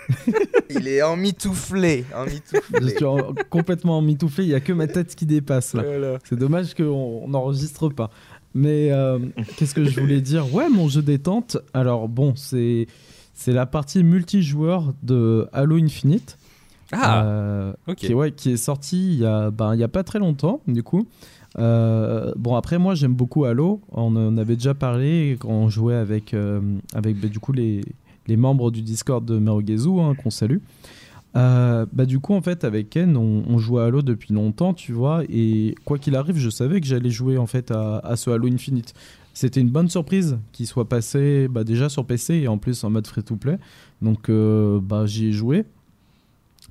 Il 0.69 0.87
est 0.87 1.01
emmitouflé. 1.01 2.03
Je 2.11 2.15
emmitouflé. 2.15 2.89
suis 2.95 3.05
en- 3.05 3.33
complètement 3.49 4.01
mitouflé, 4.01 4.43
il 4.43 4.49
y 4.49 4.53
a 4.53 4.59
que 4.59 4.73
ma 4.73 4.87
tête 4.87 5.15
qui 5.15 5.25
dépasse 5.25 5.73
là. 5.73 5.83
Voilà. 5.83 6.17
C'est 6.25 6.37
dommage 6.37 6.73
qu'on 6.73 7.21
on 7.23 7.27
n'enregistre 7.29 7.87
pas. 7.89 8.09
Mais 8.53 8.91
euh, 8.91 9.19
qu'est-ce 9.55 9.73
que 9.73 9.85
je 9.85 9.99
voulais 9.99 10.19
dire? 10.21 10.53
Ouais, 10.53 10.67
mon 10.69 10.89
jeu 10.89 11.01
détente. 11.01 11.57
Alors 11.73 12.09
bon, 12.09 12.33
c'est 12.35 12.87
c'est 13.33 13.53
la 13.53 13.65
partie 13.65 14.03
multijoueur 14.03 14.93
de 15.03 15.47
Halo 15.53 15.77
Infinite. 15.77 16.37
ah 16.91 17.23
Euh, 17.25 17.73
ok 17.87 17.95
qui, 17.95 18.13
ouais, 18.13 18.31
qui 18.31 18.51
est 18.53 18.57
sorti 18.57 19.13
il 19.13 19.19
y 19.19 19.25
a, 19.25 19.51
ben, 19.51 19.73
il 19.75 19.79
y 19.79 19.83
a 19.83 19.87
pas 19.87 20.03
très 20.03 20.19
longtemps, 20.19 20.61
du 20.67 20.83
coup. 20.83 21.07
Euh, 21.59 22.33
bon, 22.35 22.55
après, 22.55 22.77
moi, 22.77 22.95
j'aime 22.95 23.13
beaucoup 23.13 23.45
Halo. 23.45 23.81
On 23.91 24.15
en 24.15 24.37
avait 24.37 24.55
déjà 24.55 24.73
parlé 24.73 25.37
quand 25.39 25.49
on 25.49 25.69
jouait 25.69 25.95
avec, 25.95 26.33
euh, 26.33 26.61
avec 26.93 27.19
bah, 27.19 27.27
du 27.27 27.39
coup, 27.39 27.51
les, 27.51 27.81
les 28.27 28.37
membres 28.37 28.71
du 28.71 28.81
Discord 28.81 29.25
de 29.25 29.37
Merugezu, 29.39 29.99
hein, 29.99 30.13
qu'on 30.15 30.29
salue. 30.29 30.57
Euh, 31.35 31.85
bah, 31.91 32.05
du 32.05 32.19
coup, 32.19 32.33
en 32.33 32.41
fait, 32.41 32.63
avec 32.63 32.89
Ken, 32.89 33.17
on, 33.17 33.43
on 33.47 33.57
joue 33.57 33.79
à 33.79 33.85
Halo 33.85 34.01
depuis 34.01 34.33
longtemps, 34.33 34.73
tu 34.73 34.91
vois. 34.91 35.23
Et 35.29 35.75
quoi 35.85 35.97
qu'il 35.97 36.15
arrive, 36.15 36.37
je 36.37 36.49
savais 36.49 36.79
que 36.79 36.87
j'allais 36.87 37.09
jouer, 37.09 37.37
en 37.37 37.47
fait, 37.47 37.71
à, 37.71 37.99
à 37.99 38.15
ce 38.15 38.29
Halo 38.29 38.47
Infinite. 38.47 38.93
C'était 39.33 39.61
une 39.61 39.69
bonne 39.69 39.89
surprise 39.89 40.39
qu'il 40.51 40.65
soit 40.65 40.89
passé 40.89 41.47
bah, 41.47 41.63
déjà 41.63 41.89
sur 41.89 42.05
PC 42.05 42.35
et 42.35 42.47
en 42.47 42.57
plus 42.57 42.83
en 42.83 42.89
mode 42.89 43.05
free-to-play. 43.05 43.57
Donc, 44.01 44.31
bah, 44.31 45.05
j'y 45.05 45.27
ai 45.27 45.31
joué. 45.31 45.65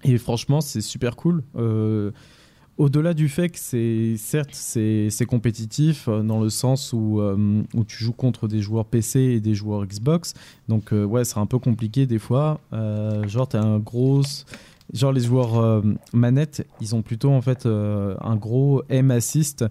Et 0.04 0.18
franchement, 0.18 0.60
c'est 0.60 0.80
super 0.80 1.16
cool. 1.16 1.42
Au-delà 2.78 3.14
du 3.14 3.28
fait 3.28 3.48
que 3.48 3.58
c'est 3.58 4.16
certes 4.18 4.52
c'est 4.52 5.26
compétitif 5.26 6.08
euh, 6.08 6.22
dans 6.22 6.40
le 6.40 6.50
sens 6.50 6.92
où, 6.92 7.20
euh, 7.20 7.62
où 7.74 7.84
tu 7.84 8.02
joues 8.02 8.12
contre 8.12 8.48
des 8.48 8.60
joueurs 8.60 8.84
PC 8.84 9.20
et 9.20 9.40
des 9.40 9.54
joueurs 9.54 9.86
Xbox, 9.86 10.34
donc 10.68 10.92
euh, 10.92 11.04
ouais 11.04 11.24
c'est 11.24 11.38
un 11.38 11.46
peu 11.46 11.58
compliqué 11.58 12.06
des 12.06 12.18
fois. 12.18 12.60
genre 13.26 13.48
t'as 13.48 13.62
un 13.62 13.78
gros 13.78 14.22
genre 14.92 15.12
les 15.12 15.22
joueurs 15.22 15.82
manette, 16.12 16.66
ils 16.80 16.94
ont 16.94 17.02
plutôt 17.02 17.30
en 17.30 17.42
fait 17.42 17.66
un 17.66 18.36
gros 18.36 18.82
aim 18.88 19.10
assist 19.10 19.64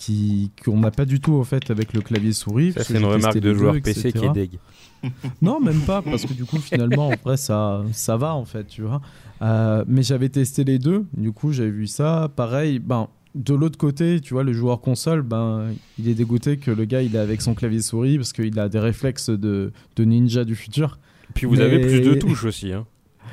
qui 0.00 0.50
qu'on 0.64 0.80
n'a 0.80 0.90
pas 0.90 1.04
du 1.04 1.20
tout 1.20 1.34
en 1.34 1.44
fait 1.44 1.70
avec 1.70 1.92
le 1.92 2.00
clavier 2.00 2.32
souris. 2.32 2.72
Ça 2.72 2.82
c'est 2.82 2.98
une 2.98 3.04
remarque 3.04 3.38
de 3.38 3.52
joueur 3.54 3.74
PC 3.80 4.12
qui 4.12 4.24
est 4.24 4.32
deg. 4.32 4.58
non 5.42 5.60
même 5.60 5.80
pas 5.80 6.02
parce 6.02 6.24
que 6.24 6.32
du 6.32 6.44
coup 6.44 6.58
finalement 6.58 7.08
en 7.08 7.16
vrai 7.24 7.36
ça 7.36 7.82
ça 7.92 8.16
va 8.16 8.34
en 8.34 8.46
fait 8.46 8.66
tu 8.66 8.82
vois. 8.82 9.02
Euh, 9.42 9.84
mais 9.86 10.02
j'avais 10.02 10.28
testé 10.30 10.64
les 10.64 10.78
deux, 10.78 11.04
du 11.16 11.32
coup 11.32 11.52
j'avais 11.52 11.70
vu 11.70 11.86
ça. 11.86 12.30
Pareil, 12.34 12.78
ben, 12.78 13.08
de 13.34 13.54
l'autre 13.54 13.78
côté, 13.78 14.20
tu 14.20 14.34
vois, 14.34 14.42
le 14.42 14.52
joueur 14.52 14.80
console, 14.80 15.22
ben, 15.22 15.72
il 15.98 16.08
est 16.08 16.14
dégoûté 16.14 16.56
que 16.56 16.70
le 16.70 16.84
gars 16.84 17.02
il 17.02 17.14
est 17.14 17.18
avec 17.18 17.40
son 17.42 17.54
clavier 17.54 17.80
souris 17.80 18.16
parce 18.16 18.32
qu'il 18.32 18.58
a 18.58 18.68
des 18.68 18.78
réflexes 18.78 19.30
de, 19.30 19.72
de 19.96 20.04
ninja 20.04 20.44
du 20.44 20.56
futur. 20.56 20.98
Puis 21.34 21.46
vous 21.46 21.60
avez 21.60 21.78
plus 21.80 22.00
de 22.00 22.14
touches 22.14 22.44
aussi. 22.44 22.72
Hein. 22.72 22.86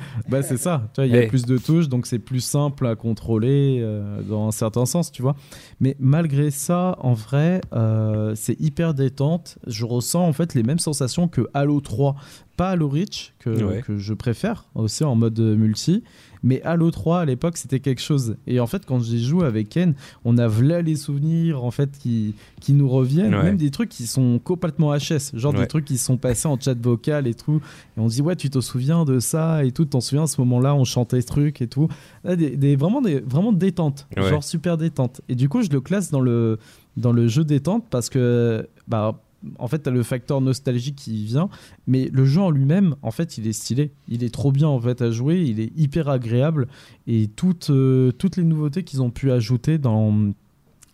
bah 0.28 0.42
c'est 0.42 0.56
ça, 0.56 0.88
tu 0.94 1.00
vois, 1.00 1.06
il 1.06 1.14
y 1.14 1.18
a 1.18 1.26
plus 1.26 1.44
de 1.44 1.58
touches, 1.58 1.88
donc 1.88 2.06
c'est 2.06 2.18
plus 2.18 2.40
simple 2.40 2.86
à 2.86 2.96
contrôler 2.96 3.78
euh, 3.80 4.22
dans 4.22 4.48
un 4.48 4.52
certain 4.52 4.86
sens, 4.86 5.12
tu 5.12 5.22
vois. 5.22 5.34
Mais 5.80 5.96
malgré 5.98 6.50
ça, 6.50 6.96
en 7.00 7.14
vrai, 7.14 7.60
euh, 7.72 8.34
c'est 8.34 8.58
hyper 8.60 8.94
détente. 8.94 9.58
Je 9.66 9.84
ressens 9.84 10.26
en 10.26 10.32
fait 10.32 10.54
les 10.54 10.62
mêmes 10.62 10.78
sensations 10.78 11.28
que 11.28 11.48
Halo 11.54 11.80
3, 11.80 12.16
pas 12.56 12.70
Halo 12.70 12.88
Reach 12.88 13.34
que, 13.38 13.80
que 13.82 13.98
je 13.98 14.14
préfère 14.14 14.64
aussi 14.74 15.04
en 15.04 15.14
mode 15.14 15.38
multi, 15.38 16.02
mais 16.42 16.62
Halo 16.62 16.90
3 16.90 17.20
à 17.20 17.24
l'époque, 17.24 17.56
c'était 17.56 17.80
quelque 17.80 18.00
chose. 18.00 18.36
Et 18.46 18.60
en 18.60 18.66
fait, 18.66 18.84
quand 18.86 19.00
j'y 19.00 19.24
joue 19.24 19.42
avec 19.42 19.68
Ken, 19.68 19.94
on 20.24 20.38
a 20.38 20.48
là 20.48 20.82
les 20.82 20.96
souvenirs 20.96 21.64
en 21.64 21.70
fait 21.70 21.90
qui, 21.98 22.34
qui 22.60 22.72
nous 22.72 22.88
reviennent, 22.88 23.30
même 23.30 23.56
des 23.56 23.70
trucs 23.70 23.88
qui 23.88 24.06
sont 24.06 24.38
complètement 24.42 24.94
HS, 24.94 25.34
genre 25.34 25.52
des 25.52 25.66
trucs 25.66 25.84
qui 25.84 25.98
sont 25.98 26.16
passés 26.16 26.48
en 26.48 26.58
chat 26.58 26.78
vocal 26.78 27.26
et 27.26 27.34
tout. 27.34 27.60
Et 27.96 28.00
on 28.00 28.06
dit 28.06 28.22
ouais, 28.22 28.36
tu 28.36 28.50
te 28.50 28.60
souviens 28.60 29.04
de 29.04 29.20
ça 29.20 29.64
et 29.64 29.72
tout, 29.72 29.84
t'en 29.84 30.00
souviens 30.00 30.24
à 30.24 30.26
ce 30.26 30.40
moment-là, 30.40 30.74
on 30.74 30.84
chantait 30.84 31.20
ce 31.20 31.26
truc 31.26 31.62
et 31.62 31.66
tout. 31.66 31.88
des, 32.24 32.76
vraiment 32.76 33.00
des 33.00 33.20
vraiment 33.20 33.52
détente, 33.52 34.06
genre 34.16 34.44
super 34.44 34.76
détente. 34.76 35.20
Et 35.28 35.34
du 35.34 35.48
coup, 35.48 35.62
je 35.62 35.70
le 35.70 35.80
classe 35.80 36.10
dans 36.10 36.20
le 36.20 36.58
dans 36.96 37.12
le 37.12 37.28
jeu 37.28 37.44
détente 37.44 37.84
parce 37.90 38.08
que 38.08 38.68
bah 38.88 39.20
en 39.58 39.68
fait, 39.68 39.82
tu 39.82 39.88
as 39.88 39.92
le 39.92 40.02
facteur 40.02 40.40
nostalgique 40.40 40.96
qui 40.96 41.24
vient, 41.24 41.48
mais 41.86 42.10
le 42.12 42.24
jeu 42.24 42.40
en 42.40 42.50
lui-même, 42.50 42.96
en 43.02 43.10
fait, 43.10 43.38
il 43.38 43.46
est 43.46 43.52
stylé. 43.52 43.92
Il 44.08 44.24
est 44.24 44.32
trop 44.32 44.52
bien 44.52 44.68
en 44.68 44.80
fait 44.80 45.00
à 45.02 45.10
jouer, 45.10 45.42
il 45.42 45.60
est 45.60 45.72
hyper 45.76 46.08
agréable 46.08 46.66
et 47.06 47.28
toutes, 47.28 47.70
euh, 47.70 48.12
toutes 48.12 48.36
les 48.36 48.44
nouveautés 48.44 48.82
qu'ils 48.82 49.02
ont 49.02 49.10
pu 49.10 49.30
ajouter 49.30 49.78
dans 49.78 50.32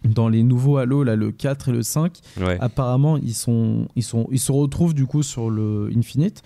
dans 0.05 0.29
les 0.29 0.43
nouveaux 0.43 0.77
Halo, 0.77 1.03
là, 1.03 1.17
le 1.17 1.33
4 1.33 1.71
et 1.71 1.73
le 1.73 1.83
5, 1.83 2.21
apparemment, 2.61 3.17
ils, 3.17 3.33
sont, 3.33 3.89
ils, 3.97 4.03
sont, 4.03 4.29
ils 4.31 4.39
se 4.39 4.53
retrouvent 4.53 4.93
du 4.93 5.07
coup 5.07 5.23
sur 5.23 5.49
le 5.49 5.89
Infinite. 5.97 6.43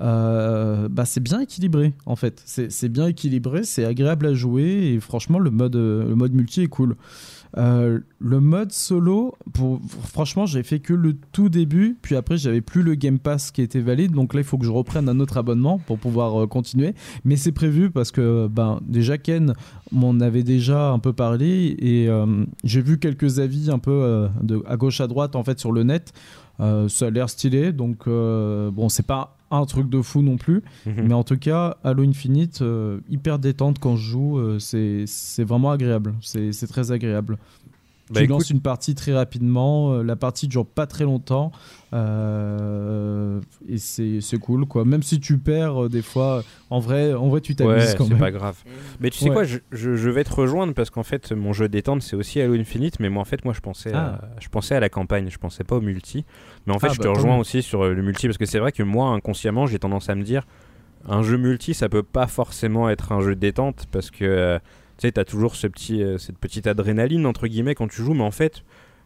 Euh, 0.00 0.88
bah, 0.88 1.04
c'est 1.04 1.20
bien 1.20 1.40
équilibré 1.40 1.92
en 2.06 2.16
fait. 2.16 2.40
C'est 2.46 2.88
bien 2.88 3.08
équilibré, 3.08 3.64
c'est 3.64 3.84
agréable 3.84 4.26
à 4.26 4.34
jouer 4.34 4.94
et 4.94 5.00
franchement, 5.00 5.38
le 5.38 5.50
mode, 5.50 5.74
le 5.74 6.14
mode 6.14 6.32
multi 6.32 6.62
est 6.62 6.68
cool. 6.68 6.96
Euh, 7.56 8.00
le 8.18 8.40
mode 8.40 8.72
solo, 8.72 9.34
pour, 9.52 9.80
franchement, 10.02 10.46
j'ai 10.46 10.62
fait 10.62 10.80
que 10.80 10.92
le 10.92 11.16
tout 11.32 11.48
début, 11.48 11.96
puis 12.00 12.16
après, 12.16 12.36
j'avais 12.36 12.60
plus 12.60 12.82
le 12.82 12.94
Game 12.94 13.18
Pass 13.18 13.50
qui 13.50 13.62
était 13.62 13.80
valide, 13.80 14.12
donc 14.12 14.34
là, 14.34 14.40
il 14.40 14.44
faut 14.44 14.58
que 14.58 14.64
je 14.64 14.70
reprenne 14.70 15.08
un 15.08 15.18
autre 15.20 15.36
abonnement 15.36 15.78
pour 15.78 15.98
pouvoir 15.98 16.42
euh, 16.42 16.46
continuer. 16.46 16.94
Mais 17.24 17.36
c'est 17.36 17.52
prévu 17.52 17.90
parce 17.90 18.12
que, 18.12 18.46
ben, 18.48 18.80
déjà, 18.86 19.18
Ken 19.18 19.54
m'en 19.92 20.18
avait 20.20 20.44
déjà 20.44 20.90
un 20.90 20.98
peu 20.98 21.12
parlé 21.12 21.76
et 21.78 22.08
euh, 22.08 22.44
j'ai 22.64 22.82
vu 22.82 22.98
quelques 22.98 23.38
avis 23.38 23.70
un 23.70 23.78
peu 23.78 24.28
à 24.66 24.76
gauche 24.76 25.00
à 25.00 25.06
droite 25.06 25.36
en 25.36 25.44
fait 25.44 25.58
sur 25.58 25.72
le 25.72 25.82
net. 25.82 26.12
ça 26.58 27.06
a 27.06 27.10
l'air 27.10 27.28
stylé, 27.28 27.72
donc 27.72 28.06
bon, 28.06 28.88
c'est 28.88 29.06
pas 29.06 29.39
un 29.50 29.64
truc 29.66 29.88
de 29.88 30.00
fou 30.02 30.22
non 30.22 30.36
plus. 30.36 30.62
Mhm. 30.86 31.08
Mais 31.08 31.14
en 31.14 31.24
tout 31.24 31.38
cas, 31.38 31.76
Halo 31.84 32.02
Infinite, 32.02 32.62
euh, 32.62 33.00
hyper 33.08 33.38
détente 33.38 33.78
quand 33.78 33.96
je 33.96 34.10
joue, 34.10 34.38
euh, 34.38 34.58
c'est 34.58 35.44
vraiment 35.44 35.70
agréable. 35.70 36.14
C'est 36.20 36.66
très 36.68 36.92
agréable. 36.92 37.38
Bah, 38.10 38.20
tu 38.22 38.26
lances 38.26 38.50
une 38.50 38.60
partie 38.60 38.94
très 38.94 39.12
rapidement, 39.12 39.92
euh, 39.92 40.02
la 40.02 40.16
partie 40.16 40.48
dure 40.48 40.66
pas 40.66 40.86
très 40.86 41.04
longtemps 41.04 41.52
euh, 41.92 43.40
et 43.68 43.78
c'est 43.78 44.38
cool 44.38 44.66
quoi. 44.66 44.84
Même 44.84 45.02
si 45.02 45.20
tu 45.20 45.38
perds 45.38 45.84
euh, 45.84 45.88
des 45.88 46.02
fois, 46.02 46.42
en 46.70 46.78
vrai, 46.78 47.14
en 47.14 47.28
vrai 47.28 47.40
tu 47.40 47.54
t'amuses 47.54 47.94
quand 47.94 48.04
même. 48.04 48.12
c'est 48.14 48.18
pas 48.18 48.30
grave. 48.30 48.56
Mais 49.00 49.10
tu 49.10 49.18
sais 49.18 49.30
quoi, 49.30 49.44
je, 49.44 49.58
je, 49.72 50.10
vais 50.10 50.24
te 50.24 50.32
rejoindre 50.32 50.74
parce 50.74 50.90
qu'en 50.90 51.02
fait 51.02 51.32
mon 51.32 51.52
jeu 51.52 51.68
détente 51.68 52.02
c'est 52.02 52.16
aussi 52.16 52.40
Halo 52.40 52.54
Infinite, 52.54 53.00
mais 53.00 53.08
moi 53.08 53.22
en 53.22 53.26
fait 53.26 53.44
moi 53.44 53.54
je 53.54 53.60
pensais, 53.60 53.92
à, 53.92 54.20
ah. 54.22 54.28
je 54.40 54.48
pensais 54.48 54.74
à 54.74 54.80
la 54.80 54.88
campagne, 54.88 55.28
je 55.30 55.38
pensais 55.38 55.64
pas 55.64 55.76
au 55.76 55.80
multi. 55.80 56.24
Mais 56.66 56.74
en 56.74 56.78
fait 56.78 56.88
ah, 56.90 56.94
je 56.94 56.98
te 56.98 57.04
bah, 57.04 57.14
rejoins 57.14 57.38
aussi 57.38 57.62
sur 57.62 57.84
le 57.84 58.02
multi 58.02 58.26
parce 58.26 58.38
que 58.38 58.46
c'est 58.46 58.58
vrai 58.58 58.72
que 58.72 58.82
moi 58.82 59.08
inconsciemment 59.08 59.66
j'ai 59.66 59.78
tendance 59.78 60.08
à 60.08 60.14
me 60.14 60.22
dire 60.22 60.46
un 61.08 61.22
jeu 61.22 61.38
multi 61.38 61.72
ça 61.72 61.88
peut 61.88 62.02
pas 62.02 62.26
forcément 62.26 62.90
être 62.90 63.12
un 63.12 63.20
jeu 63.20 63.34
détente 63.34 63.86
parce 63.90 64.10
que 64.10 64.60
tu 65.00 65.06
sais, 65.06 65.12
t'as 65.12 65.24
toujours 65.24 65.56
ce 65.56 65.66
petit, 65.66 66.02
euh, 66.02 66.18
cette 66.18 66.36
petite 66.36 66.66
adrénaline, 66.66 67.24
entre 67.24 67.46
guillemets, 67.46 67.74
quand 67.74 67.88
tu 67.88 68.02
joues, 68.02 68.12
mais 68.12 68.22
en 68.22 68.30
fait, 68.30 68.64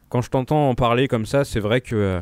quand 0.08 0.22
je 0.22 0.28
t'entends 0.28 0.68
en 0.68 0.74
parler 0.74 1.06
comme 1.06 1.24
ça, 1.24 1.44
c'est 1.44 1.60
vrai 1.60 1.80
que. 1.80 2.20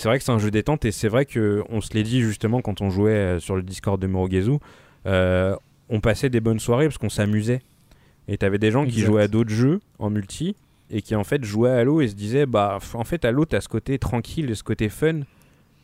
Euh, 0.00 0.02
c'est 0.02 0.08
vrai 0.08 0.18
que 0.18 0.24
c'est 0.24 0.32
un 0.32 0.38
jeu 0.38 0.50
détente 0.50 0.84
et 0.84 0.92
c'est 0.92 1.08
vrai 1.08 1.26
que 1.26 1.62
on 1.68 1.80
se 1.80 1.94
l'est 1.94 2.02
dit 2.02 2.20
justement 2.20 2.60
quand 2.60 2.80
on 2.80 2.90
jouait 2.90 3.12
euh, 3.12 3.38
sur 3.38 3.56
le 3.56 3.62
Discord 3.62 4.00
de 4.00 4.06
Murugezu, 4.06 4.58
on 5.04 6.00
passait 6.00 6.30
des 6.30 6.40
bonnes 6.40 6.60
soirées 6.60 6.86
parce 6.86 6.98
qu'on 6.98 7.08
s'amusait. 7.08 7.60
Et 8.28 8.38
t'avais 8.38 8.58
des 8.58 8.70
gens 8.70 8.86
qui 8.86 9.00
jouaient 9.00 9.24
à 9.24 9.28
d'autres 9.28 9.50
jeux 9.50 9.80
en 9.98 10.08
multi 10.08 10.54
et 10.90 11.02
qui 11.02 11.16
en 11.16 11.24
fait 11.24 11.44
jouaient 11.44 11.70
à 11.70 11.78
Halo 11.78 12.00
et 12.00 12.08
se 12.08 12.14
disaient 12.14 12.46
bah 12.46 12.78
en 12.94 13.04
fait 13.04 13.24
Halo 13.24 13.44
t'as 13.44 13.60
ce 13.60 13.68
côté 13.68 13.98
tranquille, 13.98 14.54
ce 14.54 14.62
côté 14.62 14.88
fun 14.88 15.20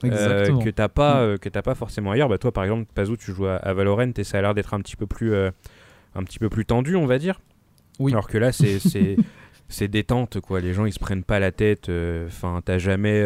que 0.01 0.71
t'as 0.71 0.89
pas 0.89 1.27
mm. 1.27 1.39
que 1.39 1.49
t'as 1.49 1.63
pas 1.63 1.75
forcément 1.75 2.13
ailleurs. 2.13 2.29
Bah 2.29 2.39
toi 2.39 2.53
par 2.53 2.63
exemple 2.65 2.87
Pazou 2.95 3.17
tu 3.17 3.33
joues 3.33 3.47
à, 3.47 3.57
à 3.57 3.73
Valorant 3.73 4.13
et 4.17 4.25
ça 4.25 4.39
a 4.39 4.43
l'air 4.43 4.55
d'être 4.55 4.75
un 4.75 4.81
petit 4.81 4.97
peu 4.97 5.07
plus 5.07 5.35
un 6.17 6.23
petit 6.25 6.39
peu 6.39 6.49
plus 6.49 6.65
tendu, 6.65 6.97
on 6.97 7.07
va 7.07 7.19
dire. 7.19 7.41
Oui. 7.99 8.13
Alors 8.13 8.29
que 8.29 8.39
là, 8.39 8.53
c'est 8.53 8.79
c'est 9.69 9.89
détente, 9.89 10.41
quoi. 10.41 10.61
Les 10.61 10.73
gens, 10.73 10.87
ils 10.87 10.93
se 10.93 10.99
prennent 10.99 11.25
pas 11.25 11.39
la 11.39 11.53
tête. 11.53 11.89
Euh, 11.89 12.27
enfin, 12.27 12.61
t'as 12.65 12.79
jamais. 12.79 13.21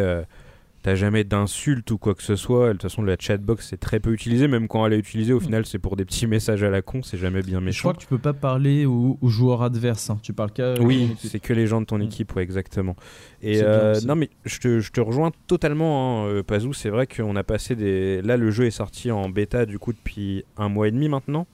Euh, 0.81 0.91
t'as 0.91 0.95
jamais 0.95 1.23
d'insultes 1.23 1.91
ou 1.91 1.97
quoi 1.97 2.15
que 2.15 2.23
ce 2.23 2.35
soit. 2.35 2.67
De 2.67 2.71
toute 2.73 2.83
façon, 2.83 3.03
la 3.03 3.15
chatbox 3.19 3.67
c'est 3.69 3.79
très 3.79 3.99
peu 3.99 4.11
utilisé, 4.11 4.47
même 4.47 4.67
quand 4.67 4.85
elle 4.85 4.93
est 4.93 4.99
utilisée, 4.99 5.33
au 5.33 5.39
mm. 5.39 5.43
final, 5.43 5.65
c'est 5.65 5.79
pour 5.79 5.95
des 5.95 6.05
petits 6.05 6.27
messages 6.27 6.63
à 6.63 6.69
la 6.69 6.81
con, 6.81 7.03
c'est 7.03 7.17
jamais 7.17 7.41
bien 7.41 7.61
méchant. 7.61 7.77
Je 7.77 7.81
crois 7.81 7.93
que 7.93 7.99
tu 7.99 8.07
peux 8.07 8.17
pas 8.17 8.33
parler 8.33 8.85
aux, 8.85 9.17
joueurs 9.23 9.61
adverses, 9.61 10.09
hein. 10.09 10.19
tu 10.21 10.33
parles 10.33 10.51
qu'à. 10.51 10.73
Oui, 10.81 11.15
c'est 11.17 11.39
que 11.39 11.53
les 11.53 11.67
gens 11.67 11.81
de 11.81 11.85
ton 11.85 11.97
mm. 11.99 12.03
équipe, 12.03 12.35
ouais, 12.35 12.43
exactement. 12.43 12.95
Et 13.41 13.61
euh, 13.63 13.99
non, 14.05 14.15
mais 14.15 14.29
je 14.45 14.59
te, 14.59 14.79
je 14.79 14.91
te 14.91 15.01
rejoins 15.01 15.31
totalement, 15.47 16.27
hein, 16.27 16.41
Pazou. 16.45 16.73
C'est 16.73 16.89
vrai 16.89 17.07
qu'on 17.07 17.35
a 17.35 17.43
passé 17.43 17.75
des. 17.75 18.21
Là, 18.21 18.37
le 18.37 18.51
jeu 18.51 18.65
est 18.65 18.71
sorti 18.71 19.11
en 19.11 19.29
bêta, 19.29 19.65
du 19.65 19.79
coup, 19.79 19.93
depuis 19.93 20.43
un 20.57 20.69
mois 20.69 20.87
et 20.87 20.91
demi 20.91 21.09
maintenant. 21.09 21.47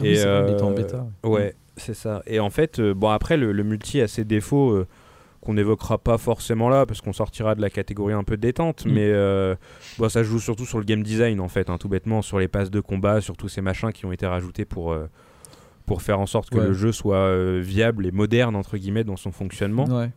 Ah 0.00 0.06
et 0.06 0.24
euh, 0.24 0.58
en 0.58 0.70
bêta. 0.70 1.06
Ouais, 1.22 1.54
c'est 1.76 1.94
ça. 1.94 2.22
Et 2.26 2.40
en 2.40 2.50
fait, 2.50 2.78
euh, 2.78 2.94
bon 2.94 3.10
après 3.10 3.36
le, 3.36 3.52
multi 3.62 4.00
a 4.00 4.08
ses 4.08 4.24
défauts 4.24 4.70
euh, 4.72 4.86
qu'on 5.42 5.54
n'évoquera 5.54 5.98
pas 5.98 6.18
forcément 6.18 6.68
là 6.68 6.86
parce 6.86 7.00
qu'on 7.00 7.12
sortira 7.12 7.54
de 7.54 7.60
la 7.60 7.68
catégorie 7.68 8.14
un 8.14 8.24
peu 8.24 8.36
détente, 8.36 8.86
mm. 8.86 8.92
mais 8.92 9.56
bon, 9.98 10.08
ça 10.08 10.22
joue 10.22 10.38
surtout 10.38 10.64
sur 10.66 10.78
le 10.78 10.84
game 10.84 11.02
design 11.02 11.40
en 11.40 11.48
fait, 11.48 11.68
hein, 11.68 11.78
tout 11.78 11.88
bêtement 11.88 12.22
sur 12.22 12.38
les 12.38 12.48
passes 12.48 12.70
de 12.70 12.80
combat, 12.80 13.20
sur 13.20 13.36
tous 13.36 13.48
ces 13.48 13.60
machins 13.60 13.92
qui 13.92 14.06
ont 14.06 14.12
été 14.12 14.26
rajoutés 14.26 14.64
pour 14.64 14.96
pour 15.84 16.00
faire 16.00 16.20
en 16.20 16.26
sorte 16.26 16.48
que 16.50 16.58
le 16.58 16.72
jeu 16.72 16.92
soit 16.92 17.58
viable 17.60 18.06
et 18.06 18.12
moderne 18.12 18.56
entre 18.56 18.76
guillemets 18.76 19.04
dans 19.04 19.16
son 19.16 19.32
fonctionnement. 19.32 19.86
Ouais. 19.86 20.10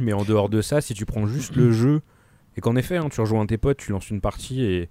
Mais 0.00 0.12
en 0.12 0.24
dehors 0.24 0.48
de 0.48 0.60
ça, 0.60 0.80
si 0.80 0.94
tu 0.94 1.06
prends 1.06 1.26
juste 1.26 1.56
le 1.56 1.70
jeu 1.72 2.00
et 2.56 2.60
qu'en 2.60 2.76
effet, 2.76 2.96
hein, 2.96 3.08
tu 3.10 3.20
rejoins 3.20 3.46
tes 3.46 3.58
potes, 3.58 3.78
tu 3.78 3.92
lances 3.92 4.10
une 4.10 4.20
partie 4.20 4.64
et 4.64 4.88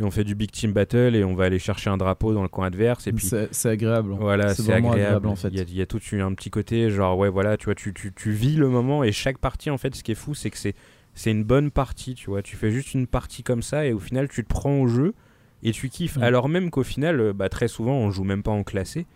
et 0.00 0.02
on 0.02 0.10
fait 0.10 0.24
du 0.24 0.34
big 0.34 0.50
team 0.50 0.72
battle 0.72 1.14
et 1.14 1.22
on 1.22 1.34
va 1.34 1.44
aller 1.44 1.58
chercher 1.58 1.90
un 1.90 1.98
drapeau 1.98 2.32
dans 2.34 2.42
le 2.42 2.48
coin 2.48 2.66
adverse 2.66 3.06
et 3.06 3.12
puis 3.12 3.28
c'est 3.50 3.68
agréable 3.68 4.16
voilà 4.18 4.54
c'est 4.54 4.72
agréable. 4.72 5.28
en 5.28 5.36
fait. 5.36 5.48
Il 5.48 5.74
y, 5.76 5.82
a, 5.82 5.86
tout 5.86 6.00
un 6.12 6.34
petit 6.34 6.50
côté 6.50 6.90
genre 6.90 7.18
ouais 7.18 7.28
voilà 7.28 7.56
tu 7.56 7.66
vois 7.66 7.74
tu, 7.74 7.92
tu, 7.92 8.12
tu, 8.12 8.32
vis 8.32 8.56
le 8.56 8.68
moment 8.68 9.04
et 9.04 9.12
chaque 9.12 9.38
partie 9.38 9.70
en 9.70 9.78
fait 9.78 9.94
ce 9.94 10.02
qui 10.02 10.12
est 10.12 10.16
fou 10.16 10.34
c'est 10.34 10.50
que 10.50 10.58
c'est 10.58 10.74
c'est 11.14 11.30
une 11.30 11.44
bonne 11.44 11.70
partie 11.70 12.14
tu 12.14 12.30
vois. 12.30 12.42
Tu 12.42 12.56
fais 12.56 12.70
juste 12.70 12.94
une 12.94 13.06
partie 13.06 13.42
comme 13.42 13.62
ça 13.62 13.86
et 13.86 13.92
au 13.92 13.98
final 13.98 14.28
tu 14.28 14.42
te 14.42 14.48
prends 14.48 14.80
au 14.80 14.88
jeu 14.88 15.14
et 15.62 15.72
tu 15.72 15.88
kiffes. 15.88 16.16
Mm. 16.16 16.22
alors 16.22 16.48
même 16.48 16.70
qu'au 16.70 16.82
final 16.82 17.20
euh, 17.20 17.32
bah, 17.32 17.48
très 17.48 17.68
souvent 17.68 17.92
on 17.92 18.10
joue 18.10 18.24
même 18.24 18.42
pas 18.42 18.52
en 18.52 18.62
classé. 18.62 19.06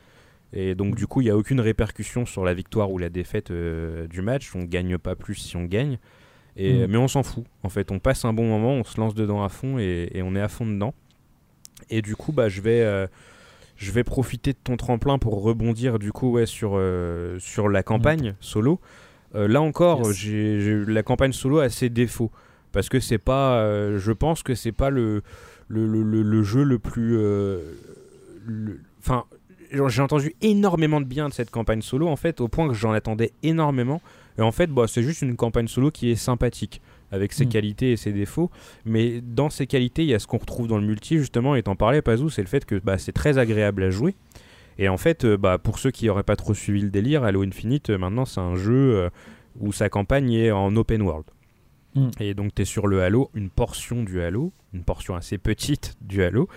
Et 0.52 0.74
donc 0.74 0.94
mm. 0.94 0.96
du 0.96 1.06
coup 1.06 1.20
il 1.20 1.28
y 1.28 1.30
a 1.30 1.36
aucune 1.36 1.60
répercussion 1.60 2.26
sur 2.26 2.44
la 2.44 2.54
victoire 2.54 2.90
ou 2.90 2.98
la 2.98 3.08
défaite 3.08 3.50
euh, 3.50 4.06
du 4.06 4.22
match. 4.22 4.54
On 4.54 4.64
gagne 4.64 4.98
pas 4.98 5.14
plus 5.14 5.34
si 5.36 5.56
on 5.56 5.64
gagne 5.64 5.98
et, 6.56 6.86
mm. 6.86 6.90
Mais 6.90 6.98
on 6.98 7.08
s'en 7.08 7.22
fout. 7.22 7.44
En 7.62 7.68
fait, 7.68 7.90
on 7.90 7.98
passe 7.98 8.24
un 8.24 8.32
bon 8.32 8.46
moment, 8.46 8.72
on 8.72 8.84
se 8.84 9.00
lance 9.00 9.14
dedans 9.14 9.42
à 9.42 9.48
fond 9.48 9.78
et, 9.78 10.20
on 10.22 10.34
est 10.34 10.40
à 10.40 10.48
fond 10.48 10.66
dedans. 10.66 10.94
Et 11.90 12.02
du 12.02 12.16
coup, 12.16 12.32
bah, 12.32 12.48
je 12.48 12.60
vais, 12.60 12.80
euh, 12.80 13.06
je 13.76 13.92
vais 13.92 14.04
profiter 14.04 14.52
de 14.52 14.58
ton 14.62 14.76
tremplin 14.76 15.18
pour 15.18 15.42
rebondir 15.42 15.98
du 15.98 16.12
coup 16.12 16.32
ouais, 16.32 16.46
sur, 16.46 16.72
euh, 16.74 17.38
sur 17.38 17.68
la 17.68 17.82
campagne 17.82 18.34
solo. 18.40 18.80
Euh, 19.34 19.48
là 19.48 19.60
encore, 19.60 20.12
j'ai 20.12 20.84
la 20.86 21.02
campagne 21.02 21.32
solo 21.32 21.58
a 21.58 21.68
ses 21.68 21.88
défauts 21.88 22.30
parce 22.72 22.88
que 22.88 23.00
c'est 23.00 23.18
pas, 23.18 23.60
je 23.96 24.12
pense 24.12 24.42
que 24.42 24.54
c'est 24.54 24.72
pas 24.72 24.90
le 24.90 25.22
le, 25.68 25.86
le, 25.86 26.22
le, 26.22 26.42
jeu 26.42 26.62
le 26.62 26.78
plus, 26.78 27.18
enfin, 28.98 29.24
j'ai 29.88 30.02
entendu 30.02 30.34
énormément 30.42 31.00
de 31.00 31.06
bien 31.06 31.28
de 31.28 31.34
cette 31.34 31.50
campagne 31.50 31.82
solo, 31.82 32.08
en 32.08 32.16
fait, 32.16 32.40
au 32.40 32.48
point 32.48 32.68
que 32.68 32.74
j'en 32.74 32.92
attendais 32.92 33.32
énormément. 33.42 34.00
Et 34.38 34.42
en 34.42 34.52
fait, 34.52 34.68
bah, 34.68 34.86
c'est 34.88 35.02
juste 35.02 35.22
une 35.22 35.36
campagne 35.36 35.68
solo 35.68 35.90
qui 35.90 36.10
est 36.10 36.16
sympathique, 36.16 36.80
avec 37.12 37.32
ses 37.32 37.46
Mm. 37.46 37.48
qualités 37.48 37.92
et 37.92 37.96
ses 37.96 38.12
défauts. 38.12 38.50
Mais 38.84 39.20
dans 39.20 39.50
ses 39.50 39.66
qualités, 39.66 40.02
il 40.02 40.08
y 40.08 40.14
a 40.14 40.18
ce 40.18 40.26
qu'on 40.26 40.38
retrouve 40.38 40.66
dans 40.66 40.78
le 40.78 40.86
multi, 40.86 41.18
justement, 41.18 41.54
et 41.54 41.62
t'en 41.62 41.76
parlais, 41.76 42.02
Pazou, 42.02 42.28
c'est 42.30 42.42
le 42.42 42.48
fait 42.48 42.64
que 42.64 42.74
bah, 42.76 42.98
c'est 42.98 43.12
très 43.12 43.38
agréable 43.38 43.84
à 43.84 43.90
jouer. 43.90 44.14
Et 44.78 44.88
en 44.88 44.96
fait, 44.96 45.24
euh, 45.24 45.36
bah, 45.36 45.58
pour 45.58 45.78
ceux 45.78 45.92
qui 45.92 46.06
n'auraient 46.06 46.24
pas 46.24 46.34
trop 46.36 46.54
suivi 46.54 46.80
le 46.80 46.90
délire, 46.90 47.22
Halo 47.22 47.42
Infinite, 47.44 47.90
euh, 47.90 47.98
maintenant, 47.98 48.24
c'est 48.24 48.40
un 48.40 48.56
jeu 48.56 48.96
euh, 48.96 49.10
où 49.60 49.72
sa 49.72 49.88
campagne 49.88 50.32
est 50.32 50.50
en 50.50 50.74
open 50.74 51.02
world. 51.02 51.26
Mm. 51.94 52.08
Et 52.18 52.34
donc, 52.34 52.56
tu 52.56 52.62
es 52.62 52.64
sur 52.64 52.88
le 52.88 53.02
Halo, 53.02 53.30
une 53.34 53.50
portion 53.50 54.02
du 54.02 54.20
Halo, 54.20 54.52
une 54.72 54.82
portion 54.82 55.14
assez 55.14 55.38
petite 55.38 55.94
du 56.00 56.24
Halo, 56.24 56.48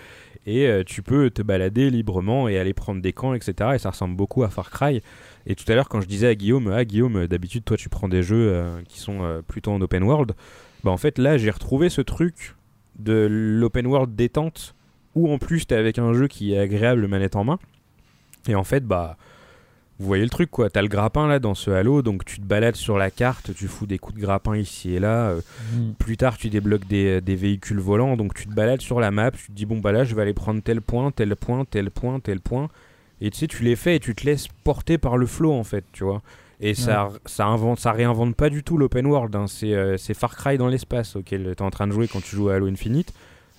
et 0.46 0.82
tu 0.86 1.02
peux 1.02 1.28
te 1.28 1.42
balader 1.42 1.90
librement 1.90 2.48
et 2.48 2.58
aller 2.58 2.72
prendre 2.72 3.02
des 3.02 3.12
camps, 3.12 3.34
etc. 3.34 3.72
Et 3.74 3.78
ça 3.78 3.90
ressemble 3.90 4.16
beaucoup 4.16 4.44
à 4.44 4.48
Far 4.48 4.70
Cry. 4.70 5.02
Et 5.46 5.54
tout 5.54 5.64
à 5.70 5.74
l'heure, 5.74 5.88
quand 5.88 6.00
je 6.00 6.06
disais 6.06 6.26
à 6.28 6.34
Guillaume, 6.34 6.70
ah 6.74 6.84
Guillaume, 6.84 7.26
d'habitude, 7.26 7.64
toi, 7.64 7.76
tu 7.76 7.88
prends 7.88 8.08
des 8.08 8.22
jeux 8.22 8.50
euh, 8.52 8.80
qui 8.88 9.00
sont 9.00 9.22
euh, 9.22 9.40
plutôt 9.42 9.72
en 9.72 9.80
open 9.80 10.02
world, 10.02 10.32
bah 10.84 10.90
en 10.90 10.96
fait, 10.96 11.18
là, 11.18 11.38
j'ai 11.38 11.50
retrouvé 11.50 11.88
ce 11.88 12.00
truc 12.02 12.54
de 12.98 13.26
l'open 13.30 13.86
world 13.86 14.14
détente, 14.14 14.74
où 15.14 15.32
en 15.32 15.38
plus, 15.38 15.66
tu 15.66 15.74
es 15.74 15.76
avec 15.76 15.98
un 15.98 16.12
jeu 16.12 16.28
qui 16.28 16.52
est 16.52 16.58
agréable 16.58 17.06
manette 17.08 17.36
en 17.36 17.44
main. 17.44 17.58
Et 18.46 18.54
en 18.54 18.64
fait, 18.64 18.84
bah. 18.84 19.16
Vous 20.00 20.06
voyez 20.06 20.22
le 20.22 20.30
truc 20.30 20.48
quoi, 20.48 20.70
t'as 20.70 20.80
le 20.80 20.86
grappin 20.86 21.26
là 21.26 21.40
dans 21.40 21.56
ce 21.56 21.72
Halo, 21.72 22.02
donc 22.02 22.24
tu 22.24 22.38
te 22.38 22.44
balades 22.44 22.76
sur 22.76 22.98
la 22.98 23.10
carte, 23.10 23.52
tu 23.52 23.66
fous 23.66 23.84
des 23.84 23.98
coups 23.98 24.14
de 24.14 24.20
grappin 24.24 24.56
ici 24.56 24.94
et 24.94 25.00
là, 25.00 25.30
euh, 25.30 25.40
Mm. 25.74 25.94
plus 25.98 26.16
tard, 26.16 26.38
tu 26.38 26.50
débloques 26.50 26.86
des, 26.86 27.20
des 27.20 27.34
véhicules 27.34 27.80
volants, 27.80 28.16
donc 28.16 28.32
tu 28.32 28.46
te 28.46 28.54
balades 28.54 28.80
sur 28.80 29.00
la 29.00 29.10
map, 29.10 29.32
tu 29.32 29.46
te 29.48 29.50
dis 29.50 29.66
bon 29.66 29.78
bah 29.78 29.90
là 29.90 30.04
je 30.04 30.14
vais 30.14 30.22
aller 30.22 30.34
prendre 30.34 30.62
tel 30.62 30.80
point, 30.82 31.10
tel 31.10 31.34
point, 31.34 31.64
tel 31.64 31.90
point, 31.90 32.20
tel 32.20 32.38
point, 32.38 32.68
et 33.20 33.30
tu 33.30 33.38
sais 33.38 33.46
tu 33.46 33.62
les 33.62 33.76
fais 33.76 33.96
et 33.96 34.00
tu 34.00 34.14
te 34.14 34.24
laisses 34.24 34.48
porter 34.64 34.98
par 34.98 35.16
le 35.16 35.26
flow 35.26 35.52
en 35.52 35.64
fait, 35.64 35.84
tu 35.92 36.04
vois. 36.04 36.22
Et 36.60 36.74
ça, 36.74 37.10
ça 37.24 37.46
invente, 37.46 37.78
ça 37.78 37.92
réinvente 37.92 38.34
pas 38.34 38.50
du 38.50 38.64
tout 38.64 38.78
l'open 38.78 39.06
world, 39.06 39.34
hein. 39.36 39.46
c'est 39.46 39.74
euh, 39.74 39.96
c'est 39.96 40.14
Far 40.14 40.36
Cry 40.36 40.58
dans 40.58 40.66
l'espace 40.66 41.14
auquel 41.14 41.44
tu 41.44 41.50
es 41.50 41.62
en 41.62 41.70
train 41.70 41.86
de 41.86 41.92
jouer 41.92 42.08
quand 42.08 42.20
tu 42.20 42.34
joues 42.34 42.48
à 42.48 42.54
Halo 42.54 42.66
Infinite, 42.66 43.12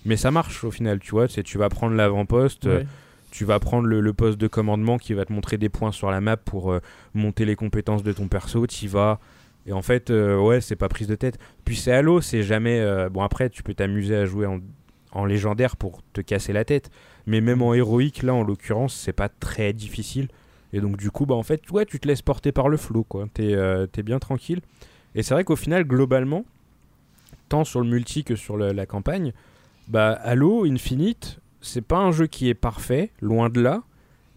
mais 0.05 0.17
ça 0.17 0.31
marche 0.31 0.65
au 0.65 0.71
final, 0.71 0.99
tu 0.99 1.11
vois, 1.11 1.29
c'est 1.29 1.43
tu 1.43 1.57
vas 1.57 1.69
prendre 1.69 1.95
l'avant-poste, 1.95 2.65
euh, 2.65 2.83
tu 3.31 3.45
vas 3.45 3.59
prendre 3.59 3.87
le, 3.87 4.01
le 4.01 4.13
poste 4.13 4.37
de 4.37 4.47
commandement 4.47 4.97
qui 4.97 5.13
va 5.13 5.23
te 5.23 5.31
montrer 5.31 5.57
des 5.57 5.69
points 5.69 5.93
sur 5.93 6.11
la 6.11 6.19
map 6.19 6.35
pour 6.35 6.73
euh, 6.73 6.81
monter 7.13 7.45
les 7.45 7.55
compétences 7.55 8.03
de 8.03 8.11
ton 8.11 8.27
perso, 8.27 8.67
tu 8.67 8.87
vas. 8.89 9.19
Et 9.65 9.71
en 9.71 9.81
fait, 9.81 10.09
ouais, 10.09 10.61
c'est 10.61 10.77
pas 10.77 10.89
prise 10.89 11.07
de 11.07 11.15
tête. 11.15 11.37
Puis 11.63 11.75
c'est 11.75 11.91
Halo, 11.91 12.21
c'est 12.21 12.41
jamais. 12.41 12.83
bon, 13.11 13.21
après, 13.21 13.49
tu 13.49 13.61
peux 13.61 13.75
t'amuser 13.75 14.15
à 14.15 14.25
jouer 14.25 14.47
en, 14.47 14.61
en 15.11 15.25
légendaire 15.25 15.75
pour 15.75 16.01
te 16.13 16.21
casser 16.21 16.53
la 16.53 16.65
tête. 16.65 16.89
Mais 17.25 17.41
même 17.41 17.61
en 17.61 17.73
héroïque, 17.73 18.23
là, 18.23 18.33
en 18.33 18.43
l'occurrence, 18.43 18.95
c'est 18.95 19.13
pas 19.13 19.29
très 19.29 19.73
difficile. 19.73 20.27
Et 20.73 20.81
donc, 20.81 20.97
du 20.97 21.11
coup, 21.11 21.25
bah, 21.25 21.35
en 21.35 21.43
fait, 21.43 21.61
tu 21.87 21.99
te 21.99 22.07
laisses 22.07 22.21
porter 22.21 22.51
par 22.51 22.69
le 22.69 22.77
flow, 22.77 23.03
quoi. 23.03 23.27
T'es 23.33 23.53
euh, 23.53 23.87
t'es 23.87 24.03
bien 24.03 24.19
tranquille. 24.19 24.61
Et 25.15 25.23
c'est 25.23 25.33
vrai 25.33 25.43
qu'au 25.43 25.55
final, 25.55 25.83
globalement, 25.83 26.45
tant 27.49 27.63
sur 27.63 27.81
le 27.81 27.87
multi 27.87 28.23
que 28.23 28.35
sur 28.35 28.57
la 28.57 28.85
campagne, 28.85 29.33
bah, 29.87 30.11
Halo 30.11 30.65
Infinite, 30.65 31.39
c'est 31.61 31.81
pas 31.81 31.97
un 31.97 32.11
jeu 32.11 32.27
qui 32.27 32.47
est 32.47 32.53
parfait, 32.53 33.11
loin 33.21 33.49
de 33.49 33.59
là, 33.59 33.81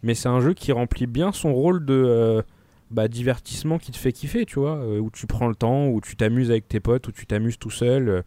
mais 0.03 0.15
c'est 0.15 0.29
un 0.29 0.41
jeu 0.41 0.55
qui 0.55 0.73
remplit 0.73 1.07
bien 1.07 1.31
son 1.33 1.53
rôle 1.53 1.85
de 1.85 1.95
euh, 1.95 2.43
bah, 2.91 3.09
divertissement 3.09 3.79
qui 3.79 3.93
te 3.93 3.99
fait 3.99 4.13
kiffer, 4.13 4.47
tu 4.47 4.59
vois, 4.59 4.77
euh, 4.77 4.99
où 4.99 5.11
tu 5.11 5.27
prends 5.27 5.49
le 5.49 5.55
temps, 5.55 5.89
où 5.89 6.01
tu 6.01 6.17
t'amuses 6.17 6.51
avec 6.51 6.69
tes 6.69 6.81
potes, 6.81 7.07
où 7.09 7.13
tu 7.13 7.27
t'amuses 7.27 7.59
tout 7.59 7.71
seul, 7.71 8.25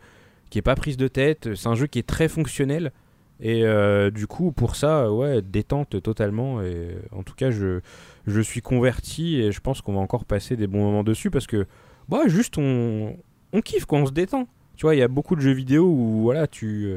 qui 0.55 0.59
est 0.59 0.61
pas 0.61 0.75
prise 0.75 0.95
de 0.95 1.09
tête. 1.09 1.53
C'est 1.53 1.67
un 1.67 1.75
jeu 1.75 1.85
qui 1.85 1.99
est 1.99 2.07
très 2.07 2.29
fonctionnel. 2.29 2.93
Et 3.41 3.65
euh, 3.65 4.09
du 4.09 4.25
coup, 4.25 4.53
pour 4.53 4.77
ça, 4.77 5.11
ouais, 5.11 5.41
détente 5.41 6.01
totalement. 6.01 6.61
Et 6.61 6.65
euh, 6.67 7.01
en 7.11 7.23
tout 7.23 7.33
cas, 7.35 7.51
je, 7.51 7.81
je 8.25 8.39
suis 8.39 8.61
converti 8.61 9.35
et 9.41 9.51
je 9.51 9.59
pense 9.59 9.81
qu'on 9.81 9.95
va 9.95 9.99
encore 9.99 10.23
passer 10.23 10.55
des 10.55 10.67
bons 10.67 10.81
moments 10.81 11.03
dessus 11.03 11.29
parce 11.29 11.45
que, 11.45 11.67
bah, 12.07 12.21
juste 12.27 12.57
on, 12.57 13.17
on 13.51 13.59
kiffe 13.59 13.83
quand 13.83 13.97
on 13.97 14.05
se 14.05 14.13
détend. 14.13 14.47
Tu 14.77 14.85
vois, 14.85 14.95
il 14.95 14.99
y 14.99 15.01
a 15.01 15.09
beaucoup 15.09 15.35
de 15.35 15.41
jeux 15.41 15.51
vidéo 15.51 15.83
où, 15.89 16.21
voilà, 16.21 16.47
tu 16.47 16.89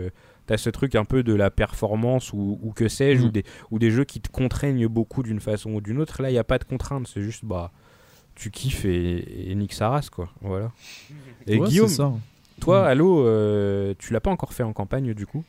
as 0.49 0.57
ce 0.57 0.71
truc 0.71 0.95
un 0.95 1.05
peu 1.05 1.25
de 1.25 1.35
la 1.35 1.51
performance 1.51 2.33
ou, 2.33 2.61
ou 2.63 2.71
que 2.71 2.87
sais-je, 2.87 3.23
Mm. 3.23 3.27
ou, 3.27 3.31
des, 3.31 3.45
ou 3.73 3.79
des 3.81 3.91
jeux 3.91 4.05
qui 4.05 4.21
te 4.21 4.29
contraignent 4.31 4.87
beaucoup 4.87 5.25
d'une 5.25 5.41
façon 5.41 5.73
ou 5.73 5.81
d'une 5.81 5.99
autre. 6.01 6.23
Là, 6.23 6.31
il 6.31 6.35
n'y 6.35 6.39
a 6.39 6.45
pas 6.45 6.59
de 6.59 6.65
contrainte, 6.65 7.09
c'est 7.13 7.23
juste, 7.23 7.45
bah, 7.45 7.73
tu 8.37 8.53
kiffes 8.53 8.85
et, 8.85 9.51
et 9.51 9.55
nique 9.57 9.73
sa 9.73 9.89
race, 9.89 10.09
quoi. 10.11 10.29
Voilà. 10.43 10.71
Et 11.49 11.59
Ouais, 11.59 11.67
Guillaume. 11.69 11.89
Toi, 12.61 12.83
Mm. 12.83 12.87
Halo, 12.87 13.27
euh, 13.27 13.95
tu 13.99 14.13
l'as 14.13 14.21
pas 14.21 14.31
encore 14.31 14.53
fait 14.53 14.63
en 14.63 14.73
campagne, 14.73 15.15
du 15.15 15.27
coup? 15.27 15.45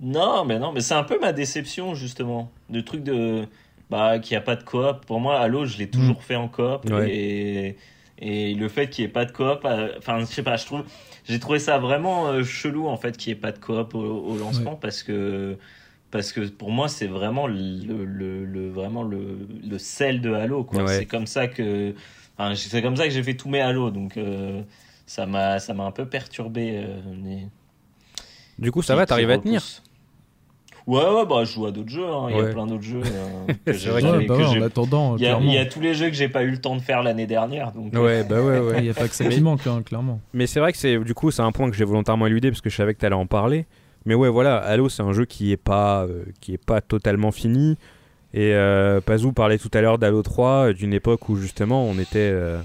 Non, 0.00 0.44
mais 0.44 0.58
non, 0.58 0.72
mais 0.72 0.80
c'est 0.80 0.94
un 0.94 1.04
peu 1.04 1.18
ma 1.18 1.32
déception 1.32 1.94
justement. 1.94 2.50
Le 2.70 2.82
truc 2.84 3.02
de 3.02 3.46
bah 3.88 4.18
qu'il 4.18 4.34
n'y 4.34 4.38
a 4.38 4.42
pas 4.42 4.56
de 4.56 4.62
coop. 4.62 5.06
Pour 5.06 5.20
moi, 5.20 5.38
Halo, 5.40 5.64
je 5.64 5.78
l'ai 5.78 5.88
toujours 5.88 6.22
fait 6.22 6.36
en 6.36 6.48
coop 6.48 6.84
Ouais. 6.90 7.10
et 7.14 7.76
et 8.18 8.54
le 8.54 8.68
fait 8.68 8.88
qu'il 8.88 9.04
n'y 9.04 9.10
ait 9.10 9.12
pas 9.12 9.24
de 9.26 9.32
coop, 9.32 9.60
euh, 9.64 9.92
enfin 9.98 10.18
je 10.20 10.24
sais 10.26 10.42
pas, 10.42 10.56
je 10.56 10.64
trouve, 10.66 10.84
j'ai 11.24 11.38
trouvé 11.38 11.58
ça 11.58 11.78
vraiment 11.78 12.28
euh, 12.28 12.44
chelou 12.44 12.88
en 12.88 12.96
fait 12.96 13.16
qu'il 13.16 13.32
n'y 13.32 13.38
ait 13.38 13.40
pas 13.40 13.52
de 13.52 13.58
coop 13.58 13.94
au, 13.94 13.98
au 14.00 14.36
lancement 14.38 14.74
parce 14.74 15.02
que 15.02 15.56
parce 16.10 16.32
que 16.32 16.40
pour 16.48 16.70
moi 16.70 16.88
c'est 16.88 17.06
vraiment 17.06 17.46
le, 17.46 18.04
le, 18.04 18.44
le- 18.44 18.70
vraiment 18.70 19.02
le, 19.02 19.46
le 19.68 19.78
sel 19.78 20.20
de 20.20 20.32
Halo 20.32 20.64
quoi. 20.64 20.84
Ouais. 20.84 20.98
C'est 20.98 21.06
comme 21.06 21.26
ça 21.26 21.46
que 21.46 21.94
enfin, 22.38 22.54
c'est 22.54 22.82
comme 22.82 22.96
ça 22.96 23.04
que 23.04 23.10
j'ai 23.10 23.22
fait 23.22 23.34
tous 23.34 23.48
mes 23.50 23.60
Halo 23.60 23.90
donc 23.90 24.16
euh, 24.16 24.62
ça 25.06 25.24
m'a 25.26 25.58
ça 25.58 25.72
m'a 25.74 25.84
un 25.84 25.90
peu 25.92 26.06
perturbé. 26.06 26.72
euh, 26.84 27.00
mais- 27.22 27.48
Du 28.58 28.70
coup, 28.72 28.82
ça 28.82 28.94
va, 28.96 29.06
t'arrives 29.06 29.30
à 29.30 29.38
tenir. 29.38 29.62
Ouais, 30.86 31.02
ouais, 31.02 31.26
bah 31.26 31.42
je 31.44 31.50
joue 31.52 31.66
à 31.66 31.72
d'autres 31.72 31.88
jeux. 31.90 32.06
hein. 32.06 32.26
Il 32.30 32.36
y 32.36 32.40
Ouais. 32.40 32.48
a 32.48 32.52
plein 32.52 32.64
d'autres 32.66 32.82
jeux. 32.84 33.02
euh, 33.04 33.46
que 33.66 33.72
C'est 33.72 33.88
vrai 33.88 34.04
Ouais, 34.04 34.26
bah 34.26 34.36
que 34.36 34.40
ouais, 34.40 34.60
en 34.60 34.62
attendant, 34.62 35.16
il 35.16 35.22
y, 35.22 35.26
a, 35.26 35.30
clairement. 35.30 35.46
il 35.50 35.54
y 35.54 35.58
a 35.58 35.66
tous 35.66 35.80
les 35.80 35.94
jeux 35.94 36.06
que 36.06 36.14
j'ai 36.14 36.28
pas 36.28 36.44
eu 36.44 36.50
le 36.52 36.58
temps 36.58 36.76
de 36.76 36.80
faire 36.80 37.02
l'année 37.02 37.26
dernière. 37.26 37.72
Donc, 37.72 37.92
euh, 37.92 37.98
Ouais, 38.04 38.22
bah 38.22 38.40
ouais, 38.40 38.60
ouais. 38.60 38.78
Il 38.78 38.84
n'y 38.84 38.90
a 38.90 38.94
pas 38.94 39.08
que 39.08 39.14
ça 39.14 39.24
qui 39.24 39.40
manque, 39.42 39.66
hein, 39.66 39.82
clairement. 39.84 40.20
Mais 40.32 40.46
c'est 40.46 40.60
vrai 40.60 40.70
que 40.70 40.78
c'est 40.78 40.96
du 40.98 41.12
coup 41.12 41.32
c'est 41.32 41.42
un 41.42 41.50
point 41.50 41.68
que 41.70 41.76
j'ai 41.76 41.84
volontairement 41.84 42.26
éludé 42.28 42.50
parce 42.50 42.60
que 42.60 42.70
je 42.70 42.76
savais 42.76 42.94
que 42.94 43.00
tu 43.00 43.06
allais 43.06 43.16
en 43.16 43.26
parler. 43.26 43.66
Mais 44.04 44.14
ouais 44.14 44.28
voilà, 44.28 44.58
Halo 44.58 44.88
c'est 44.88 45.02
un 45.02 45.12
jeu 45.12 45.24
qui 45.24 45.50
est 45.50 45.56
pas 45.56 46.04
euh, 46.04 46.24
qui 46.40 46.54
est 46.54 46.64
pas 46.64 46.80
totalement 46.80 47.32
fini. 47.32 47.76
Et 48.32 48.54
euh, 48.54 49.00
Pazou 49.00 49.32
parlait 49.32 49.58
tout 49.58 49.70
à 49.74 49.80
l'heure 49.80 49.98
d'Halo 49.98 50.22
3 50.22 50.68
euh, 50.68 50.72
d'une 50.72 50.92
époque 50.92 51.28
où 51.28 51.34
justement 51.36 51.84
on 51.84 51.94
était 51.98 52.18
euh, 52.32 52.60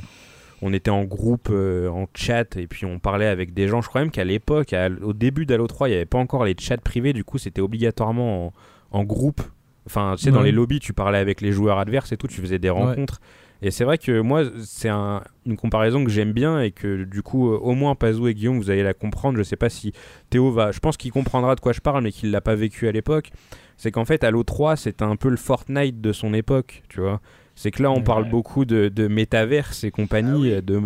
on 0.61 0.73
était 0.73 0.91
en 0.91 1.03
groupe 1.03 1.49
euh, 1.51 1.89
en 1.89 2.05
chat 2.13 2.55
et 2.57 2.67
puis 2.67 2.85
on 2.85 2.99
parlait 2.99 3.25
avec 3.27 3.53
des 3.53 3.67
gens. 3.67 3.81
Je 3.81 3.87
crois 3.89 4.01
même 4.01 4.11
qu'à 4.11 4.23
l'époque 4.23 4.75
au 5.03 5.13
début 5.13 5.45
d'Halo 5.45 5.67
3 5.67 5.87
il 5.87 5.91
n'y 5.91 5.95
avait 5.97 6.05
pas 6.05 6.17
encore 6.19 6.45
les 6.45 6.55
chats 6.59 6.77
privés. 6.77 7.13
Du 7.13 7.23
coup 7.23 7.37
c'était 7.37 7.61
obligatoirement 7.61 8.47
en, 8.47 8.53
en 8.99 9.03
groupe. 9.03 9.41
Enfin 9.87 10.13
tu 10.17 10.23
sais 10.25 10.31
dans 10.31 10.41
les 10.43 10.51
lobbies 10.51 10.79
tu 10.79 10.93
parlais 10.93 11.17
avec 11.17 11.41
les 11.41 11.51
joueurs 11.51 11.79
adverses 11.79 12.11
et 12.11 12.17
tout. 12.17 12.27
Tu 12.27 12.41
faisais 12.41 12.59
des 12.59 12.69
rencontres. 12.69 13.19
Et 13.63 13.69
c'est 13.69 13.83
vrai 13.83 13.99
que 13.99 14.21
moi, 14.21 14.41
c'est 14.63 14.89
un- 14.89 15.21
une 15.45 15.55
comparaison 15.55 16.03
que 16.03 16.09
j'aime 16.09 16.31
bien 16.31 16.61
et 16.61 16.71
que 16.71 17.03
du 17.03 17.21
coup, 17.21 17.51
euh, 17.53 17.59
au 17.59 17.73
moins 17.75 17.93
Pazou 17.93 18.27
et 18.27 18.33
Guillaume, 18.33 18.57
vous 18.57 18.71
allez 18.71 18.81
la 18.81 18.95
comprendre. 18.95 19.37
Je 19.37 19.43
sais 19.43 19.55
pas 19.55 19.69
si 19.69 19.93
Théo 20.31 20.49
va. 20.51 20.71
Je 20.71 20.79
pense 20.79 20.97
qu'il 20.97 21.11
comprendra 21.11 21.53
de 21.53 21.59
quoi 21.59 21.71
je 21.71 21.79
parle, 21.79 22.03
mais 22.03 22.11
qu'il 22.11 22.31
l'a 22.31 22.41
pas 22.41 22.55
vécu 22.55 22.87
à 22.87 22.91
l'époque. 22.91 23.29
C'est 23.77 23.91
qu'en 23.91 24.03
fait, 24.03 24.23
Halo 24.23 24.41
3, 24.41 24.77
c'était 24.77 25.03
un 25.03 25.15
peu 25.15 25.29
le 25.29 25.37
Fortnite 25.37 26.01
de 26.01 26.11
son 26.11 26.33
époque, 26.33 26.81
tu 26.89 27.01
vois. 27.01 27.21
C'est 27.61 27.69
que 27.69 27.83
là, 27.83 27.91
on 27.91 28.01
parle 28.01 28.27
beaucoup 28.27 28.65
de, 28.65 28.89
de 28.89 29.07
métaverse 29.07 29.83
et 29.83 29.91
compagnie, 29.91 30.51
Ah 30.51 30.61
de, 30.61 30.81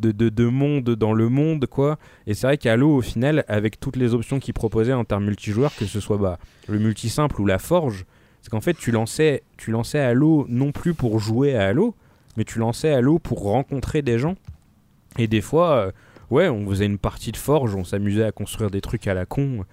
de, 0.00 0.10
de, 0.10 0.28
de 0.28 0.44
monde 0.46 0.90
dans 0.96 1.12
le 1.12 1.28
monde, 1.28 1.66
quoi. 1.66 2.00
Et 2.26 2.34
c'est 2.34 2.48
vrai 2.48 2.58
qu'Halo, 2.58 2.96
au 2.96 3.00
final, 3.00 3.44
avec 3.46 3.78
toutes 3.78 3.94
les 3.94 4.12
options 4.12 4.40
qu'il 4.40 4.52
proposait 4.52 4.92
en 4.92 5.04
termes 5.04 5.26
multijoueurs, 5.26 5.72
que 5.76 5.84
ce 5.84 6.00
soit 6.00 6.16
bah, 6.16 6.40
le 6.66 6.80
multi 6.80 7.10
simple 7.10 7.40
ou 7.40 7.46
la 7.46 7.60
forge, 7.60 8.06
c'est 8.42 8.50
qu'en 8.50 8.60
fait, 8.60 8.74
tu 8.74 8.90
lançais, 8.90 9.44
tu 9.56 9.70
lançais 9.70 10.00
Halo 10.00 10.46
non 10.48 10.72
plus 10.72 10.94
pour 10.94 11.20
jouer 11.20 11.54
à 11.54 11.68
Halo, 11.68 11.94
mais 12.36 12.42
tu 12.42 12.58
lançais 12.58 12.92
Halo 12.92 13.20
pour 13.20 13.42
rencontrer 13.42 14.02
des 14.02 14.18
gens. 14.18 14.34
Et 15.18 15.28
des 15.28 15.40
fois, 15.40 15.76
euh, 15.76 15.92
ouais, 16.30 16.48
on 16.48 16.66
faisait 16.68 16.86
une 16.86 16.98
partie 16.98 17.30
de 17.30 17.36
forge, 17.36 17.76
on 17.76 17.84
s'amusait 17.84 18.24
à 18.24 18.32
construire 18.32 18.72
des 18.72 18.80
trucs 18.80 19.06
à 19.06 19.14
la 19.14 19.26
con. 19.26 19.64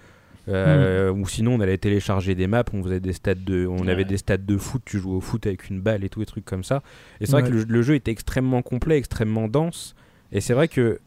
Euh, 0.50 1.12
Ou 1.12 1.28
sinon, 1.28 1.54
on 1.56 1.60
allait 1.60 1.78
télécharger 1.78 2.36
des 2.36 2.48
maps, 2.48 2.64
on 2.74 2.84
faisait 2.84 3.00
des 3.00 3.14
stades 3.14 3.44
de, 3.44 3.66
on 3.68 3.80
Ouais. 3.86 3.90
avait 3.92 4.06
des 4.06 4.18
stades 4.18 4.46
de 4.46 4.58
foot, 4.58 4.82
tu 4.86 5.00
jouais 5.00 5.16
au 5.16 5.22
foot 5.22 5.46
avec 5.48 5.70
une 5.70 5.80
balle 5.82 6.04
et 6.04 6.10
tout, 6.10 6.20
des 6.20 6.26
trucs 6.26 6.46
comme 6.46 6.64
ça. 6.64 6.82
Et 7.22 7.26
c'est 7.26 7.32
vrai 7.34 7.44
que 7.44 7.50
le, 7.54 7.64
le 7.64 7.82
jeu 7.82 7.96
était 7.96 8.12
extrêmement 8.12 8.62
complet, 8.62 8.98
extrêmement 8.98 9.48
dense. 9.48 9.96
Et 10.32 10.42
c'est 10.42 10.54
vrai 10.54 10.68
que 10.68 11.00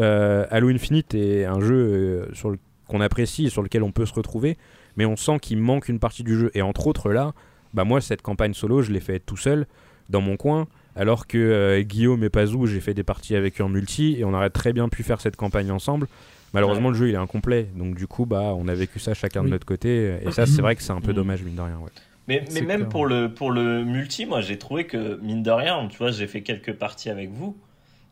euh, 0.00 0.46
Halo 0.50 0.68
Infinite 0.68 1.14
est 1.14 1.44
un 1.44 1.60
jeu 1.60 1.74
euh, 1.74 2.34
sur 2.34 2.50
le- 2.50 2.58
qu'on 2.86 3.00
apprécie 3.00 3.46
et 3.46 3.50
sur 3.50 3.62
lequel 3.62 3.82
on 3.82 3.90
peut 3.92 4.06
se 4.06 4.14
retrouver, 4.14 4.56
mais 4.96 5.04
on 5.04 5.16
sent 5.16 5.38
qu'il 5.40 5.58
manque 5.58 5.88
une 5.88 5.98
partie 5.98 6.22
du 6.22 6.38
jeu. 6.38 6.50
Et 6.54 6.62
entre 6.62 6.86
autres, 6.86 7.10
là, 7.12 7.34
bah 7.74 7.84
moi, 7.84 8.00
cette 8.00 8.22
campagne 8.22 8.54
solo, 8.54 8.80
je 8.82 8.92
l'ai 8.92 9.00
fait 9.00 9.18
tout 9.18 9.36
seul, 9.36 9.66
dans 10.08 10.22
mon 10.22 10.36
coin, 10.38 10.66
alors 10.96 11.26
que 11.26 11.36
euh, 11.36 11.82
Guillaume 11.82 12.24
et 12.24 12.30
Pazou, 12.30 12.64
j'ai 12.66 12.80
fait 12.80 12.94
des 12.94 13.02
parties 13.02 13.36
avec 13.36 13.60
eux 13.60 13.64
en 13.64 13.68
multi, 13.68 14.16
et 14.18 14.24
on 14.24 14.32
aurait 14.32 14.48
très 14.48 14.72
bien 14.72 14.88
pu 14.88 15.02
faire 15.02 15.20
cette 15.20 15.36
campagne 15.36 15.70
ensemble. 15.70 16.06
Malheureusement, 16.54 16.88
le 16.90 16.94
jeu 16.94 17.08
il 17.08 17.14
est 17.14 17.18
incomplet, 17.18 17.68
donc 17.76 17.94
du 17.94 18.06
coup, 18.06 18.24
bah, 18.26 18.54
on 18.56 18.68
a 18.68 18.74
vécu 18.74 18.98
ça 18.98 19.14
chacun 19.14 19.40
de 19.40 19.46
Oui. 19.46 19.50
notre 19.52 19.66
côté, 19.66 20.18
et 20.22 20.30
ça, 20.30 20.46
c'est 20.46 20.62
vrai 20.62 20.76
que 20.76 20.82
c'est 20.82 20.92
un 20.92 21.00
peu 21.00 21.10
Mhm. 21.10 21.16
dommage, 21.16 21.42
mine 21.42 21.54
de 21.56 21.60
rien. 21.60 21.78
Ouais. 21.78 21.90
Mais, 22.26 22.44
mais 22.52 22.60
même 22.62 22.76
clair. 22.80 22.88
pour 22.90 23.06
le, 23.06 23.32
pour 23.32 23.50
le 23.50 23.84
multi, 23.84 24.26
moi 24.26 24.40
j'ai 24.42 24.58
trouvé 24.58 24.86
que, 24.86 25.18
mine 25.22 25.42
de 25.42 25.50
rien, 25.50 25.86
tu 25.90 25.96
vois, 25.98 26.10
j'ai 26.10 26.26
fait 26.26 26.42
quelques 26.42 26.72
parties 26.74 27.08
avec 27.10 27.30
vous. 27.32 27.56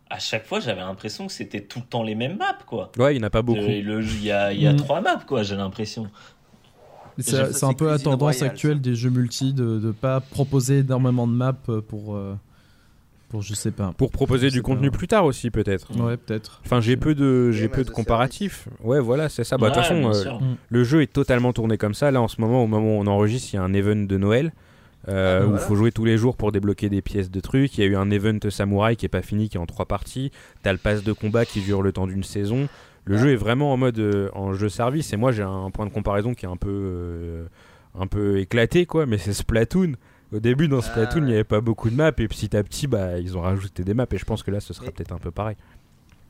À 0.09 0.18
chaque 0.20 0.46
fois, 0.46 0.61
j'avais 0.61 0.81
l'impression 0.81 1.27
que 1.27 1.33
c'était 1.33 1.61
tout 1.62 1.81
le 1.81 1.85
temps 1.85 2.03
les 2.03 2.14
mêmes 2.14 2.37
maps, 2.37 2.57
quoi. 2.66 2.92
Ouais, 2.96 3.14
il 3.14 3.18
n'y 3.18 3.25
en 3.25 3.27
a 3.27 3.31
pas 3.31 3.42
beaucoup. 3.42 3.59
Euh, 3.61 4.01
Il 4.01 4.22
y 4.25 4.31
a, 4.31 4.53
il 4.53 4.61
y 4.62 4.66
a 4.66 4.72
Mm. 4.72 4.77
trois 4.77 5.01
maps, 5.01 5.20
quoi, 5.27 5.42
j'ai 5.42 5.57
l'impression. 5.57 6.07
C'est 7.18 7.64
un 7.64 7.72
peu 7.72 7.87
la 7.88 7.99
tendance 7.99 8.42
actuelle 8.42 8.81
des 8.81 8.94
jeux 8.94 9.11
multi 9.11 9.53
de 9.55 9.81
ne 9.83 9.90
pas 9.92 10.20
proposer 10.20 10.79
énormément 10.81 11.27
de 11.27 11.33
maps 11.33 11.53
pour. 11.88 12.18
Pour 13.28 13.42
je 13.42 13.54
sais 13.54 13.72
pas. 13.72 13.92
Pour 13.96 14.12
proposer 14.12 14.50
du 14.50 14.62
contenu 14.62 14.90
plus 14.90 15.08
tard 15.08 15.24
aussi 15.24 15.50
peut-être. 15.50 15.96
Ouais 16.00 16.16
peut-être. 16.16 16.60
Enfin 16.64 16.80
j'ai 16.80 16.96
peu 16.96 17.14
de 17.14 17.50
j'ai 17.50 17.68
peu 17.68 17.82
de 17.82 17.90
comparatifs. 17.90 18.68
Ouais 18.82 19.00
voilà 19.00 19.28
c'est 19.28 19.42
ça. 19.42 19.58
Bah, 19.58 19.68
de 19.68 19.74
toute 19.74 19.82
façon 19.82 20.12
euh, 20.12 20.38
le 20.68 20.84
jeu 20.84 21.02
est 21.02 21.12
totalement 21.12 21.52
tourné 21.52 21.76
comme 21.76 21.94
ça. 21.94 22.10
Là 22.10 22.20
en 22.20 22.28
ce 22.28 22.40
moment 22.40 22.62
au 22.62 22.66
moment 22.66 22.98
où 22.98 23.00
on 23.00 23.06
enregistre 23.06 23.52
il 23.52 23.56
y 23.56 23.58
a 23.58 23.62
un 23.62 23.74
event 23.74 23.96
de 23.96 24.16
Noël. 24.16 24.52
Euh, 25.08 25.42
ah, 25.42 25.46
où 25.46 25.52
il 25.52 25.58
faut 25.58 25.76
jouer 25.76 25.92
tous 25.92 26.04
les 26.04 26.16
jours 26.16 26.36
pour 26.36 26.50
débloquer 26.50 26.88
des 26.88 27.00
pièces 27.00 27.30
de 27.30 27.38
trucs. 27.38 27.78
Il 27.78 27.84
y 27.84 27.84
a 27.84 27.86
eu 27.86 27.96
un 27.96 28.10
event 28.10 28.38
samouraï 28.50 28.96
qui 28.96 29.06
est 29.06 29.10
pas 29.10 29.22
fini, 29.22 29.48
qui 29.48 29.56
est 29.56 29.60
en 29.60 29.66
trois 29.66 29.86
parties. 29.86 30.32
T'as 30.64 30.72
le 30.72 30.78
pass 30.78 31.04
de 31.04 31.12
combat 31.12 31.44
qui 31.44 31.60
dure 31.60 31.80
le 31.82 31.92
temps 31.92 32.08
d'une 32.08 32.24
saison. 32.24 32.68
Le 33.04 33.16
ah. 33.16 33.18
jeu 33.18 33.32
est 33.32 33.36
vraiment 33.36 33.72
en 33.72 33.76
mode 33.76 33.98
euh, 33.98 34.30
en 34.34 34.52
jeu 34.52 34.68
service. 34.68 35.12
Et 35.12 35.16
moi 35.16 35.32
j'ai 35.32 35.42
un 35.42 35.70
point 35.70 35.86
de 35.86 35.92
comparaison 35.92 36.34
qui 36.34 36.44
est 36.44 36.48
un 36.48 36.56
peu 36.56 37.46
un 37.98 38.06
peu 38.06 38.38
éclaté 38.38 38.86
quoi, 38.86 39.06
mais 39.06 39.18
c'est 39.18 39.32
Splatoon. 39.32 39.94
Au 40.37 40.40
début, 40.40 40.68
dans 40.68 40.83
Splatoon, 40.83 41.22
il 41.22 41.29
n'y 41.29 41.33
avait 41.33 41.44
pas 41.44 41.62
beaucoup 41.62 41.88
de 41.88 41.94
maps, 41.94 42.09
et 42.09 42.29
petit 42.29 42.55
à 42.55 42.62
petit, 42.62 42.87
bah, 42.87 43.18
ils 43.18 43.38
ont 43.38 43.40
rajouté 43.40 43.85
des 43.85 43.94
maps, 43.94 44.07
et 44.11 44.18
je 44.18 44.25
pense 44.27 44.42
que 44.42 44.51
là, 44.51 44.61
ce 44.61 44.75
sera 44.75 44.90
peut-être 44.90 45.12
un 45.12 45.18
peu 45.18 45.31
pareil. 45.31 45.57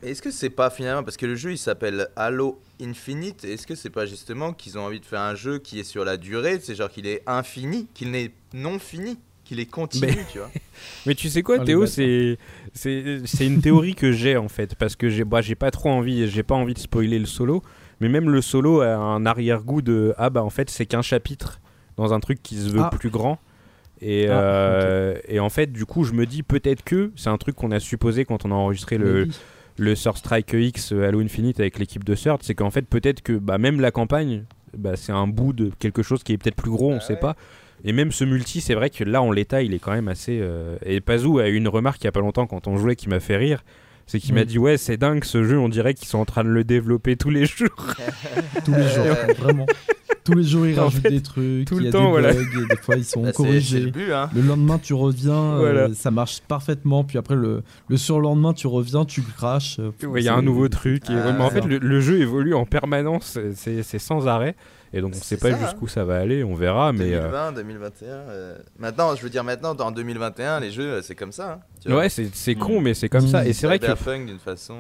Est-ce 0.03 0.23
que 0.23 0.31
c'est 0.31 0.51
pas 0.51 0.71
finalement 0.71 1.03
parce 1.03 1.16
que 1.16 1.25
le 1.25 1.37
jeu 1.37 1.53
il 1.53 1.59
s'appelle 1.59 2.09
Halo 2.16 2.61
Infinite 2.83 3.45
Est-ce 3.47 3.66
que 3.66 3.75
c'est 3.75 3.90
pas 3.90 4.05
justement 4.05 4.53
qu'ils 4.53 4.79
ont 4.79 4.83
envie 4.83 5.01
de 5.01 5.07
faire 5.07 5.23
un 5.23 5.35
jeu 5.35 5.59
qui 5.59 5.81
est 5.81 5.85
sur 5.85 6.05
la 6.05 6.19
durée 6.19 6.61
C'est 6.61 6.75
genre 6.75 6.90
qu'il 6.90 7.07
est 7.07 7.23
infini, 7.27 7.88
qu'il 7.95 8.11
n'est 8.11 8.31
non 8.53 8.79
fini, 8.79 9.19
qu'il 9.42 9.59
est 9.59 9.66
continu, 9.66 10.14
tu 10.31 10.38
vois? 10.38 10.51
Mais 11.07 11.14
tu 11.14 11.31
sais 11.31 11.42
quoi, 11.42 11.57
oh, 11.61 11.64
Théo 11.64 11.87
C'est 11.87 12.37
c'est 12.75 13.47
une 13.47 13.62
théorie 13.62 13.95
que 13.95 14.12
j'ai 14.12 14.37
en 14.37 14.49
fait 14.49 14.75
parce 14.75 14.97
que 14.97 15.09
j'ai 15.09 15.25
bah, 15.25 15.40
j'ai 15.40 15.55
pas 15.55 15.71
trop 15.71 15.88
envie, 15.88 16.29
j'ai 16.29 16.42
pas 16.42 16.55
envie 16.55 16.75
de 16.75 16.79
spoiler 16.79 17.19
le 17.19 17.27
solo, 17.27 17.62
mais 18.01 18.11
même 18.11 18.29
le 18.29 18.42
solo 18.42 18.83
a 18.83 18.95
un 18.97 19.25
arrière-goût 19.25 19.81
de 19.81 20.14
ah 20.19 20.29
bah 20.29 20.45
en 20.45 20.51
fait 20.51 20.69
c'est 20.69 20.85
qu'un 20.85 21.03
chapitre 21.03 21.59
dans 21.97 22.12
un 22.12 22.21
truc 22.21 22.42
qui 22.42 22.57
se 22.57 22.69
veut 22.69 22.83
ah. 22.83 22.90
plus 22.90 23.11
grand. 23.11 23.38
Et, 24.00 24.28
ah, 24.28 24.40
euh, 24.40 25.18
et, 25.28 25.40
en 25.40 25.48
fait, 25.48 25.72
du 25.72 25.87
coup, 25.87 26.04
je 26.04 26.12
me 26.12 26.26
dis 26.26 26.42
peut-être 26.42 26.85
que 26.85 27.12
c'est 27.16 27.30
un 27.30 27.38
truc 27.38 27.56
qu'on 27.56 27.70
a 27.70 27.80
supposé 27.80 28.24
quand 28.24 28.44
on 28.44 28.50
a 28.50 28.54
enregistré 28.54 28.98
le, 28.98 29.28
le 29.78 29.94
Sur 29.94 30.16
Strike 30.18 30.52
X 30.52 30.92
euh, 30.92 31.09
Halo 31.09 31.20
Infinite 31.20 31.61
avec 31.61 31.78
l'équipe 31.78 32.04
de 32.04 32.14
Sur, 32.14 32.38
c'est 32.42 32.54
qu'en 32.54 32.70
fait, 32.70 32.82
peut-être 32.82 33.22
que 33.22 33.32
bah, 33.32 33.59
même 33.59 33.80
la 33.80 33.90
campagne, 33.90 34.44
bah, 34.76 34.96
c'est 34.96 35.12
un 35.12 35.26
bout 35.26 35.52
de 35.52 35.70
quelque 35.78 36.02
chose 36.02 36.22
qui 36.22 36.32
est 36.32 36.38
peut-être 36.38 36.56
plus 36.56 36.70
gros, 36.70 36.92
on 36.92 36.98
ah 36.98 37.00
sait 37.00 37.16
pas. 37.16 37.37
Et 37.85 37.92
même 37.92 38.12
ce 38.12 38.24
multi, 38.24 38.61
c'est 38.61 38.74
vrai 38.74 38.90
que 38.90 39.04
là, 39.04 39.22
en 39.22 39.30
l'état, 39.30 39.62
il 39.62 39.74
est 39.74 39.78
quand 39.78 39.92
même 39.92 40.09
assez. 40.09 40.38
Euh, 40.40 40.76
et 40.85 41.00
Pazou 41.00 41.38
a 41.38 41.48
eu 41.48 41.54
une 41.54 41.68
remarque 41.68 42.02
il 42.02 42.06
y 42.06 42.09
a 42.09 42.12
pas 42.12 42.20
longtemps 42.20 42.46
quand 42.46 42.66
on 42.66 42.76
jouait 42.76 42.96
qui 42.96 43.09
m'a 43.09 43.20
fait 43.20 43.37
rire. 43.37 43.64
C'est 44.06 44.20
qu'il 44.20 44.35
m'a 44.35 44.44
dit 44.44 44.59
Ouais, 44.59 44.76
c'est 44.76 44.96
dingue 44.96 45.24
ce 45.24 45.42
jeu, 45.42 45.59
on 45.59 45.68
dirait 45.68 45.94
qu'ils 45.94 46.06
sont 46.06 46.18
en 46.18 46.24
train 46.24 46.44
de 46.44 46.48
le 46.48 46.64
développer 46.64 47.16
tous 47.16 47.30
les 47.30 47.44
jours. 47.44 47.94
tous 48.64 48.72
les 48.72 48.88
jours, 48.88 49.16
vraiment 49.38 49.66
tous 50.27 50.35
les 50.35 50.43
jours 50.43 50.67
ils 50.67 50.79
rajoutent 50.79 51.03
des 51.03 51.23
trucs, 51.23 51.67
tout 51.67 51.79
il 51.79 51.85
y 51.85 51.89
a 51.89 51.91
le 51.91 51.93
temps, 51.93 52.17
des 52.17 52.23
bugs, 52.23 52.65
et 52.65 52.69
des 52.69 52.77
fois 52.77 52.97
ils 52.97 53.05
sont 53.05 53.23
bah, 53.23 53.33
corrigés. 53.33 53.93
Le, 53.95 54.15
hein. 54.15 54.29
le, 54.35 54.43
lendemain 54.43 54.79
tu 54.79 54.93
reviens, 54.93 55.55
euh, 55.61 55.95
ça 55.95 56.11
marche 56.11 56.41
parfaitement, 56.41 57.05
puis 57.05 57.17
après 57.17 57.37
le, 57.37 57.62
le 57.89 57.97
surlendemain 57.97 58.53
tu 58.53 58.67
reviens, 58.67 59.05
tu 59.05 59.23
craches. 59.23 59.81
Il 60.03 60.23
y 60.23 60.29
a 60.29 60.35
un 60.35 60.43
nouveau 60.43 60.69
truc. 60.69 61.09
Et 61.09 61.15
ah, 61.15 61.41
en 61.41 61.51
fait 61.51 61.65
le, 61.65 62.01
jeu 62.01 62.21
évolue 62.21 62.55
en 62.55 62.67
permanence, 62.67 63.39
c'est 63.55 63.99
sans 63.99 64.27
arrêt. 64.27 64.57
Et 64.93 65.01
donc 65.01 65.12
on 65.15 65.19
ne 65.19 65.23
sait 65.23 65.37
pas 65.37 65.57
jusqu'où 65.57 65.89
ça 65.89 66.05
va 66.05 66.19
aller, 66.19 66.43
on 66.43 66.55
verra. 66.55 66.93
2020, 66.93 67.53
2021. 67.53 68.09
Euh, 68.09 68.25
euh, 68.29 68.59
maintenant, 68.79 69.15
je 69.15 69.23
veux 69.23 69.31
dire 69.31 69.45
maintenant, 69.45 69.75
dans 69.75 69.91
2021, 69.91 70.61
les 70.61 70.71
jeux, 70.71 71.03
c'est 71.03 71.15
comme 71.15 71.33
ça. 71.33 71.61
Hein, 71.87 71.95
ouais, 71.95 72.09
c'est 72.09 72.55
con, 72.55 72.81
mais 72.81 72.95
c'est 72.95 73.09
comme 73.09 73.27
ça. 73.27 73.47
Et 73.47 73.53
c'est 73.53 73.67
vrai 73.67 73.79
que. 73.79 74.27
d'une 74.27 74.39
façon. 74.39 74.77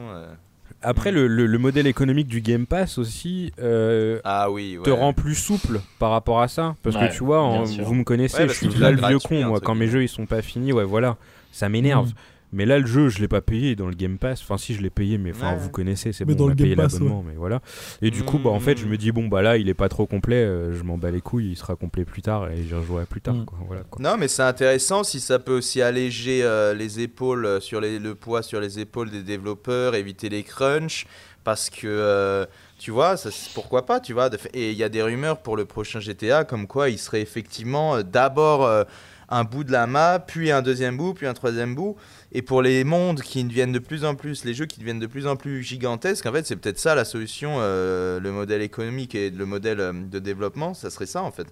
Après, 0.82 1.10
le, 1.10 1.26
le, 1.26 1.58
modèle 1.58 1.86
économique 1.86 2.28
du 2.28 2.40
Game 2.40 2.66
Pass 2.66 2.98
aussi 2.98 3.52
euh, 3.60 4.20
ah 4.24 4.50
oui, 4.50 4.78
te 4.84 4.90
rend 4.90 5.12
plus 5.12 5.34
souple 5.34 5.80
par 5.98 6.10
rapport 6.10 6.40
à 6.40 6.48
ça. 6.48 6.76
Parce 6.82 6.96
que 6.96 7.12
tu 7.12 7.24
vois, 7.24 7.64
vous 7.64 7.94
me 7.94 8.04
connaissez, 8.04 8.46
je 8.48 8.52
suis 8.52 8.68
là 8.68 8.90
le 8.90 8.98
vieux 8.98 9.18
con, 9.18 9.44
moi. 9.44 9.60
Quand 9.60 9.74
mes 9.74 9.88
jeux 9.88 10.02
ils 10.02 10.08
sont 10.08 10.26
pas 10.26 10.42
finis, 10.42 10.72
ouais, 10.72 10.84
voilà, 10.84 11.16
ça 11.52 11.68
m'énerve. 11.68 12.08
Mm. 12.08 12.14
Mais 12.56 12.64
là, 12.64 12.78
le 12.78 12.86
jeu, 12.86 13.10
je 13.10 13.20
l'ai 13.20 13.28
pas 13.28 13.42
payé 13.42 13.76
dans 13.76 13.86
le 13.86 13.94
Game 13.94 14.16
Pass. 14.16 14.40
Enfin, 14.40 14.56
si 14.56 14.72
je 14.72 14.80
l'ai 14.80 14.88
payé, 14.88 15.18
mais 15.18 15.32
enfin, 15.32 15.54
vous 15.56 15.68
connaissez, 15.68 16.14
c'est 16.14 16.24
bon, 16.24 16.34
on 16.38 16.50
a 16.50 16.54
payé 16.54 16.74
l'abonnement, 16.74 17.22
mais 17.26 17.34
voilà. 17.34 17.60
Et 18.00 18.10
du 18.10 18.22
coup, 18.22 18.38
bah, 18.38 18.48
en 18.48 18.60
fait, 18.60 18.78
je 18.78 18.86
me 18.86 18.96
dis 18.96 19.12
bon, 19.12 19.28
bah 19.28 19.42
là, 19.42 19.58
il 19.58 19.68
est 19.68 19.74
pas 19.74 19.90
trop 19.90 20.06
complet. 20.06 20.36
Euh, 20.36 20.72
je 20.72 20.82
m'en 20.82 20.96
bats 20.96 21.10
les 21.10 21.20
couilles, 21.20 21.50
il 21.50 21.56
sera 21.56 21.76
complet 21.76 22.06
plus 22.06 22.22
tard 22.22 22.50
et 22.50 22.62
j'y 22.62 22.72
rejouerai 22.72 23.04
plus 23.04 23.20
tard. 23.20 23.34
Mm. 23.34 23.44
Quoi, 23.44 23.58
voilà, 23.66 23.82
quoi. 23.82 24.02
Non, 24.02 24.16
mais 24.18 24.26
c'est 24.26 24.42
intéressant 24.42 25.04
si 25.04 25.20
ça 25.20 25.38
peut 25.38 25.54
aussi 25.54 25.82
alléger 25.82 26.42
euh, 26.44 26.72
les 26.72 27.00
épaules 27.00 27.44
euh, 27.44 27.60
sur 27.60 27.78
les, 27.78 27.98
le 27.98 28.14
poids 28.14 28.42
sur 28.42 28.58
les 28.58 28.78
épaules 28.78 29.10
des 29.10 29.22
développeurs, 29.22 29.94
éviter 29.94 30.30
les 30.30 30.42
crunchs, 30.42 31.06
parce 31.44 31.68
que. 31.68 32.46
tu 32.78 32.90
vois, 32.90 33.18
ça, 33.18 33.28
pourquoi 33.52 33.84
pas, 33.84 34.00
tu 34.00 34.14
vois. 34.14 34.30
Et 34.54 34.70
il 34.70 34.78
y 34.78 34.82
a 34.82 34.88
des 34.88 35.02
rumeurs 35.02 35.42
pour 35.42 35.58
le 35.58 35.66
prochain 35.66 36.00
GTA 36.00 36.44
comme 36.44 36.66
quoi 36.66 36.88
il 36.88 36.98
serait 36.98 37.20
effectivement 37.20 38.02
d'abord 38.02 38.86
un 39.28 39.44
bout 39.44 39.64
de 39.64 39.72
la 39.72 39.86
map, 39.86 40.18
puis 40.20 40.50
un 40.50 40.62
deuxième 40.62 40.96
bout, 40.96 41.14
puis 41.14 41.26
un 41.26 41.34
troisième 41.34 41.74
bout. 41.74 41.96
Et 42.36 42.42
pour 42.42 42.60
les 42.60 42.84
mondes 42.84 43.22
qui 43.22 43.42
deviennent 43.44 43.72
de 43.72 43.78
plus 43.78 44.04
en 44.04 44.14
plus, 44.14 44.44
les 44.44 44.52
jeux 44.52 44.66
qui 44.66 44.78
deviennent 44.78 44.98
de 44.98 45.06
plus 45.06 45.26
en 45.26 45.36
plus 45.36 45.62
gigantesques, 45.62 46.26
en 46.26 46.32
fait, 46.32 46.46
c'est 46.46 46.56
peut-être 46.56 46.78
ça 46.78 46.94
la 46.94 47.06
solution, 47.06 47.56
euh, 47.60 48.20
le 48.20 48.30
modèle 48.30 48.60
économique 48.60 49.14
et 49.14 49.30
le 49.30 49.46
modèle 49.46 49.80
euh, 49.80 49.94
de 49.94 50.18
développement, 50.18 50.74
ça 50.74 50.90
serait 50.90 51.06
ça 51.06 51.22
en 51.22 51.32
fait. 51.32 51.46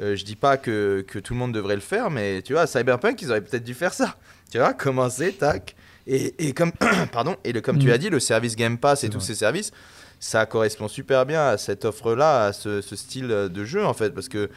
Euh, 0.00 0.16
je 0.16 0.24
dis 0.24 0.34
pas 0.34 0.56
que, 0.56 1.04
que, 1.06 1.20
tout 1.20 1.34
le 1.34 1.38
monde 1.38 1.54
devrait 1.54 1.76
le 1.76 1.80
faire, 1.80 2.10
mais 2.10 2.42
tu 2.42 2.52
vois, 2.52 2.66
Cyberpunk, 2.66 3.22
ils 3.22 3.30
auraient 3.30 3.42
peut-être 3.42 3.62
dû 3.62 3.74
faire 3.74 3.94
ça. 3.94 4.16
Tu 4.50 4.58
vois, 4.58 4.74
commencer, 4.74 5.32
tac. 5.32 5.76
Et, 6.08 6.48
et 6.48 6.52
comme, 6.52 6.72
pardon, 7.12 7.36
et 7.44 7.52
le, 7.52 7.60
comme 7.60 7.78
tu 7.78 7.86
mm. 7.86 7.92
as 7.92 7.98
dit, 7.98 8.10
le 8.10 8.18
service 8.18 8.56
Game 8.56 8.76
Pass 8.76 9.04
et 9.04 9.10
tous 9.10 9.20
ces 9.20 9.36
services, 9.36 9.70
ça 10.18 10.46
correspond 10.46 10.88
super 10.88 11.26
bien 11.26 11.46
à 11.46 11.58
cette 11.58 11.84
offre-là, 11.84 12.46
à 12.46 12.52
ce, 12.52 12.80
ce, 12.80 12.96
style 12.96 13.28
de 13.28 13.64
jeu 13.64 13.84
en 13.84 13.94
fait, 13.94 14.10
parce 14.10 14.28
que 14.28 14.50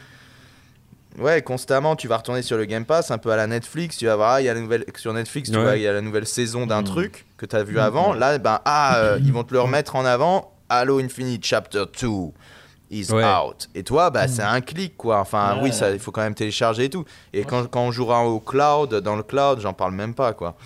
Ouais, 1.16 1.42
constamment, 1.42 1.96
tu 1.96 2.06
vas 2.06 2.18
retourner 2.18 2.42
sur 2.42 2.56
le 2.56 2.64
Game 2.64 2.84
Pass, 2.84 3.10
un 3.10 3.18
peu 3.18 3.30
à 3.30 3.36
la 3.36 3.46
Netflix, 3.46 3.96
tu 3.96 4.06
vas 4.06 4.16
voir, 4.16 4.40
il 4.40 4.44
y 4.44 4.48
a 4.48 4.54
la 4.54 4.60
nouvelle, 4.60 4.84
sur 4.96 5.12
Netflix, 5.12 5.50
tu 5.50 5.58
vois, 5.58 5.76
il 5.76 5.82
y 5.82 5.86
a 5.86 5.92
la 5.92 6.00
nouvelle 6.00 6.26
saison 6.26 6.66
d'un 6.66 6.82
mm. 6.82 6.84
truc 6.84 7.26
que 7.36 7.46
tu 7.46 7.56
as 7.56 7.64
vu 7.64 7.74
mm. 7.74 7.78
avant. 7.78 8.12
Là, 8.12 8.38
ben, 8.38 8.60
ah, 8.64 8.98
euh, 8.98 9.18
ils 9.24 9.32
vont 9.32 9.42
te 9.44 9.52
le 9.52 9.60
remettre 9.60 9.96
en 9.96 10.04
avant. 10.04 10.52
Halo 10.68 11.00
Infinite 11.00 11.44
Chapter 11.44 11.84
2 12.00 12.08
is 12.90 13.12
out. 13.12 13.68
Et 13.74 13.82
toi, 13.82 14.10
bah, 14.10 14.28
c'est 14.28 14.42
un 14.42 14.60
clic, 14.60 14.96
quoi. 14.96 15.20
Enfin, 15.20 15.58
oui, 15.62 15.72
ça, 15.72 15.90
il 15.90 15.98
faut 15.98 16.12
quand 16.12 16.22
même 16.22 16.34
télécharger 16.34 16.84
et 16.84 16.90
tout. 16.90 17.04
Et 17.32 17.44
quand, 17.44 17.66
quand 17.68 17.82
on 17.82 17.90
jouera 17.90 18.24
au 18.24 18.38
cloud, 18.38 18.94
dans 18.94 19.16
le 19.16 19.22
cloud, 19.22 19.60
j'en 19.60 19.72
parle 19.72 19.94
même 19.94 20.14
pas, 20.14 20.34
quoi. 20.34 20.56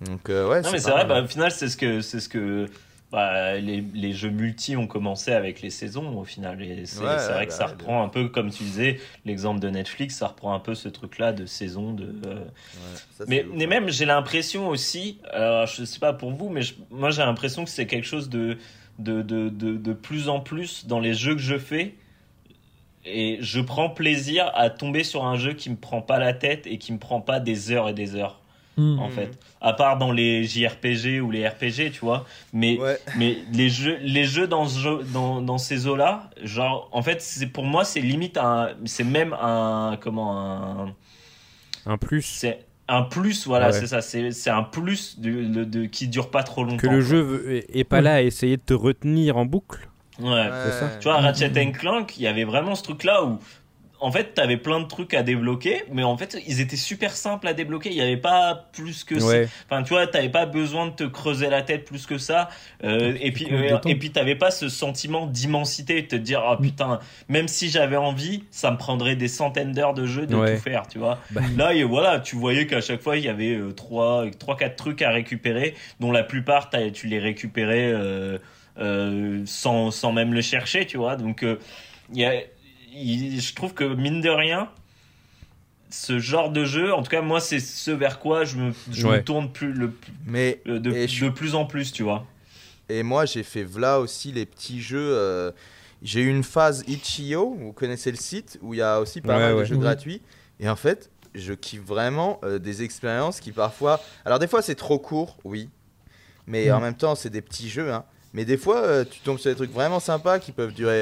Donc, 0.00 0.28
euh, 0.30 0.48
ouais, 0.48 0.62
Non, 0.62 0.70
mais 0.72 0.78
c'est 0.78 0.90
vrai, 0.90 1.04
bah, 1.04 1.22
au 1.22 1.26
final, 1.26 1.50
c'est 1.52 1.68
ce 1.68 1.76
que. 1.76 2.00
C'est 2.00 2.20
ce 2.20 2.28
que 2.28 2.66
bah, 3.12 3.58
les, 3.58 3.84
les, 3.92 4.14
jeux 4.14 4.30
multi 4.30 4.74
ont 4.74 4.86
commencé 4.86 5.32
avec 5.32 5.60
les 5.60 5.68
saisons 5.68 6.18
au 6.18 6.24
final. 6.24 6.62
Et 6.62 6.86
c'est 6.86 7.02
vrai 7.02 7.46
que 7.46 7.52
ça 7.52 7.66
bah, 7.66 7.72
reprend 7.72 8.02
un 8.02 8.08
peu, 8.08 8.28
comme 8.28 8.50
tu 8.50 8.62
disais, 8.62 8.98
l'exemple 9.26 9.60
de 9.60 9.68
Netflix, 9.68 10.16
ça 10.16 10.28
reprend 10.28 10.54
un 10.54 10.58
peu 10.58 10.74
ce 10.74 10.88
truc-là 10.88 11.34
de 11.34 11.44
saison. 11.44 11.92
De, 11.92 12.06
euh, 12.26 12.44
mais, 13.28 13.44
mais, 13.54 13.66
même, 13.66 13.90
j'ai 13.90 14.06
l'impression 14.06 14.68
aussi, 14.68 15.18
alors 15.30 15.66
je 15.66 15.84
sais 15.84 15.98
pas 15.98 16.14
pour 16.14 16.30
vous, 16.30 16.48
mais 16.48 16.62
moi 16.90 17.10
j'ai 17.10 17.22
l'impression 17.22 17.64
que 17.64 17.70
c'est 17.70 17.86
quelque 17.86 18.06
chose 18.06 18.30
de 18.30 18.56
de, 18.98 19.22
de, 19.22 19.48
de, 19.48 19.76
de, 19.76 19.92
plus 19.92 20.28
en 20.28 20.40
plus 20.40 20.86
dans 20.86 21.00
les 21.00 21.14
jeux 21.14 21.34
que 21.34 21.40
je 21.40 21.58
fais. 21.58 21.94
Et 23.04 23.38
je 23.40 23.60
prends 23.60 23.90
plaisir 23.90 24.50
à 24.54 24.70
tomber 24.70 25.02
sur 25.02 25.24
un 25.24 25.36
jeu 25.36 25.54
qui 25.54 25.70
me 25.70 25.76
prend 25.76 26.02
pas 26.02 26.18
la 26.18 26.32
tête 26.32 26.66
et 26.66 26.78
qui 26.78 26.92
me 26.92 26.98
prend 26.98 27.20
pas 27.20 27.40
des 27.40 27.72
heures 27.72 27.88
et 27.88 27.94
des 27.94 28.14
heures. 28.14 28.41
Mm. 28.76 28.98
en 28.98 29.08
fait. 29.10 29.38
À 29.60 29.74
part 29.74 29.98
dans 29.98 30.12
les 30.12 30.44
JRPG 30.44 31.20
ou 31.20 31.30
les 31.30 31.46
RPG 31.46 31.92
tu 31.92 32.00
vois. 32.00 32.24
Mais 32.52 32.78
mais 33.16 33.38
les 33.52 33.68
jeux 33.68 33.98
les 34.02 34.24
jeux 34.24 34.46
dans 34.46 34.66
ce 34.66 34.78
jeu, 34.78 35.00
dans, 35.12 35.42
dans 35.42 35.58
ces 35.58 35.86
eaux 35.86 35.96
là 35.96 36.30
genre 36.42 36.88
en 36.92 37.02
fait 37.02 37.20
c'est 37.20 37.46
pour 37.46 37.64
moi 37.64 37.84
c'est 37.84 38.00
limite 38.00 38.38
un 38.38 38.70
c'est 38.86 39.04
même 39.04 39.34
un 39.34 39.98
comment 40.00 40.40
un 40.40 40.94
un 41.84 41.98
plus. 41.98 42.22
c'est 42.22 42.64
un 42.88 43.02
plus 43.02 43.46
voilà 43.46 43.72
c'est 43.72 43.86
ça. 43.86 44.00
C'est 44.00 44.50
un 44.50 44.62
plus 44.62 45.18
de, 45.20 45.64
de, 45.64 45.84
qui 45.84 46.08
dure 46.08 46.30
pas 46.30 46.42
trop 46.42 46.64
longtemps 46.64 46.78
que 46.78 46.86
le 46.86 47.00
jeu 47.00 47.62
est 47.68 47.84
pas 47.84 48.00
là 48.00 48.14
à 48.14 48.22
essayer 48.22 48.56
de 48.56 48.62
te 48.62 48.74
retenir 48.74 49.36
en 49.36 49.44
boucle. 49.44 49.88
Ouais, 50.20 50.48
ça. 50.78 50.90
tu 51.00 51.04
vois, 51.04 51.20
Ratchet 51.20 51.72
Clank, 51.72 52.16
il 52.18 52.22
y 52.22 52.26
avait 52.26 52.44
vraiment 52.44 52.74
ce 52.74 52.82
truc-là 52.82 53.24
où 53.24 53.38
en 54.02 54.10
fait, 54.10 54.34
tu 54.34 54.40
avais 54.40 54.56
plein 54.56 54.80
de 54.80 54.86
trucs 54.86 55.14
à 55.14 55.22
débloquer, 55.22 55.84
mais 55.92 56.02
en 56.02 56.16
fait, 56.16 56.36
ils 56.48 56.60
étaient 56.60 56.76
super 56.76 57.12
simples 57.12 57.46
à 57.46 57.54
débloquer. 57.54 57.90
Il 57.90 57.94
n'y 57.94 58.00
avait 58.00 58.16
pas 58.16 58.68
plus 58.72 59.04
que 59.04 59.20
ça. 59.20 59.36
Enfin, 59.70 59.84
tu 59.84 59.90
vois, 59.90 60.08
tu 60.08 60.16
n'avais 60.16 60.28
pas 60.28 60.44
besoin 60.44 60.88
de 60.88 60.92
te 60.92 61.04
creuser 61.04 61.48
la 61.48 61.62
tête 61.62 61.84
plus 61.84 62.06
que 62.06 62.18
ça. 62.18 62.48
Euh, 62.82 63.16
et 63.20 63.30
puis, 63.30 63.46
euh, 63.52 63.78
et 63.86 63.94
puis, 63.94 64.10
t'avais 64.10 64.34
pas 64.34 64.50
ce 64.50 64.68
sentiment 64.68 65.26
d'immensité, 65.26 66.02
de 66.02 66.08
te 66.08 66.16
dire, 66.16 66.42
oh 66.44 66.60
putain, 66.60 66.98
même 67.28 67.46
si 67.46 67.70
j'avais 67.70 67.96
envie, 67.96 68.42
ça 68.50 68.72
me 68.72 68.76
prendrait 68.76 69.14
des 69.14 69.28
centaines 69.28 69.72
d'heures 69.72 69.94
de 69.94 70.04
jeu 70.04 70.26
de 70.26 70.34
tout 70.34 70.60
faire, 70.60 70.88
tu 70.88 70.98
vois. 70.98 71.20
Bah. 71.30 71.42
Là, 71.56 71.72
et 71.72 71.84
voilà, 71.84 72.18
tu 72.18 72.34
voyais 72.34 72.66
qu'à 72.66 72.80
chaque 72.80 73.02
fois, 73.02 73.16
il 73.16 73.24
y 73.24 73.28
avait 73.28 73.54
euh, 73.54 73.70
trois, 73.70 74.24
trois, 74.36 74.56
quatre 74.56 74.74
trucs 74.74 75.00
à 75.02 75.10
récupérer, 75.10 75.74
dont 76.00 76.10
la 76.10 76.24
plupart, 76.24 76.70
tu 76.92 77.06
les 77.06 77.20
récupérais 77.20 77.94
sans, 79.46 79.90
sans 79.92 80.12
même 80.12 80.34
le 80.34 80.40
chercher, 80.40 80.86
tu 80.86 80.96
vois. 80.96 81.14
Donc, 81.14 81.46
il 82.12 82.18
y 82.18 82.24
a 82.24 82.32
je 82.94 83.54
trouve 83.54 83.74
que 83.74 83.84
mine 83.84 84.20
de 84.20 84.28
rien, 84.28 84.68
ce 85.90 86.18
genre 86.18 86.50
de 86.50 86.64
jeu, 86.64 86.92
en 86.92 87.02
tout 87.02 87.10
cas 87.10 87.20
moi 87.22 87.40
c'est 87.40 87.60
ce 87.60 87.90
vers 87.90 88.18
quoi 88.18 88.44
je 88.44 88.56
me, 88.56 88.72
je 88.90 89.06
me 89.06 89.22
tourne 89.22 89.52
plus 89.52 89.72
le, 89.72 89.92
Mais, 90.26 90.60
de, 90.66 90.78
de 90.78 91.28
plus 91.30 91.54
en 91.54 91.64
plus, 91.66 91.92
tu 91.92 92.02
vois. 92.02 92.26
Et 92.88 93.02
moi 93.02 93.24
j'ai 93.26 93.42
fait 93.42 93.64
v'là 93.64 94.00
aussi 94.00 94.32
les 94.32 94.46
petits 94.46 94.80
jeux. 94.82 94.98
Euh, 95.12 95.50
j'ai 96.02 96.20
eu 96.22 96.28
une 96.28 96.42
phase 96.44 96.82
Itch.io, 96.88 97.54
vous 97.58 97.72
connaissez 97.72 98.10
le 98.10 98.16
site, 98.16 98.58
où 98.62 98.74
il 98.74 98.78
y 98.78 98.82
a 98.82 99.00
aussi 99.00 99.20
pas 99.20 99.34
Ouais, 99.36 99.40
mal 99.40 99.52
de 99.54 99.58
ouais. 99.60 99.66
jeux 99.66 99.76
Oui. 99.76 99.82
gratuits. 99.82 100.20
Et 100.60 100.68
en 100.68 100.76
fait, 100.76 101.10
je 101.34 101.52
kiffe 101.52 101.82
vraiment 101.82 102.40
euh, 102.44 102.58
des 102.58 102.82
expériences 102.82 103.40
qui 103.40 103.52
parfois. 103.52 104.00
Alors, 104.24 104.38
des 104.40 104.48
fois, 104.48 104.62
c'est 104.62 104.74
trop 104.74 104.98
court, 104.98 105.36
oui. 105.44 105.68
Mais 106.48 106.70
Mm. 106.70 106.74
en 106.74 106.80
même 106.80 106.96
temps, 106.96 107.14
c'est 107.14 107.30
des 107.30 107.40
petits 107.40 107.68
jeux. 107.70 107.92
hein. 107.92 108.04
Mais 108.34 108.44
des 108.44 108.56
fois, 108.56 108.78
euh, 108.78 109.04
tu 109.08 109.20
tombes 109.20 109.38
sur 109.38 109.50
des 109.50 109.56
trucs 109.56 109.72
vraiment 109.72 110.00
sympas 110.00 110.38
qui 110.40 110.50
peuvent 110.52 110.72
durer. 110.74 111.00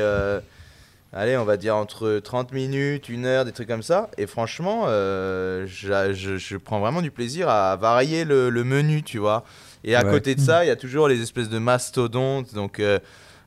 Allez, 1.12 1.37
on 1.37 1.44
va 1.44 1.57
dire 1.57 1.75
entre 1.77 2.20
30 2.23 2.53
minutes, 2.53 3.09
une 3.09 3.27
heure, 3.27 3.44
des 3.44 3.51
trucs 3.53 3.66
comme 3.66 3.83
ça. 3.83 4.09
Et 4.16 4.27
franchement, 4.29 4.85
euh, 4.87 5.66
je, 5.66 6.12
je 6.38 6.57
prends 6.57 6.79
vraiment 6.79 7.03
du 7.03 7.11
plaisir 7.11 7.49
à 7.49 7.75
varier 7.77 8.25
le, 8.25 8.49
le 8.49 8.62
menu, 8.64 9.03
tu 9.03 9.18
vois. 9.18 9.44
Et 9.83 9.96
à 9.96 10.05
Ouais. 10.05 10.11
côté 10.11 10.35
de 10.37 10.40
ça, 10.49 10.64
il 10.64 10.68
y 10.68 10.70
a 10.70 10.77
toujours 10.77 11.09
les 11.09 11.20
espèces 11.20 11.49
de 11.49 11.59
mastodontes. 11.59 12.55
Donc, 12.55 12.79
euh, 12.79 13.01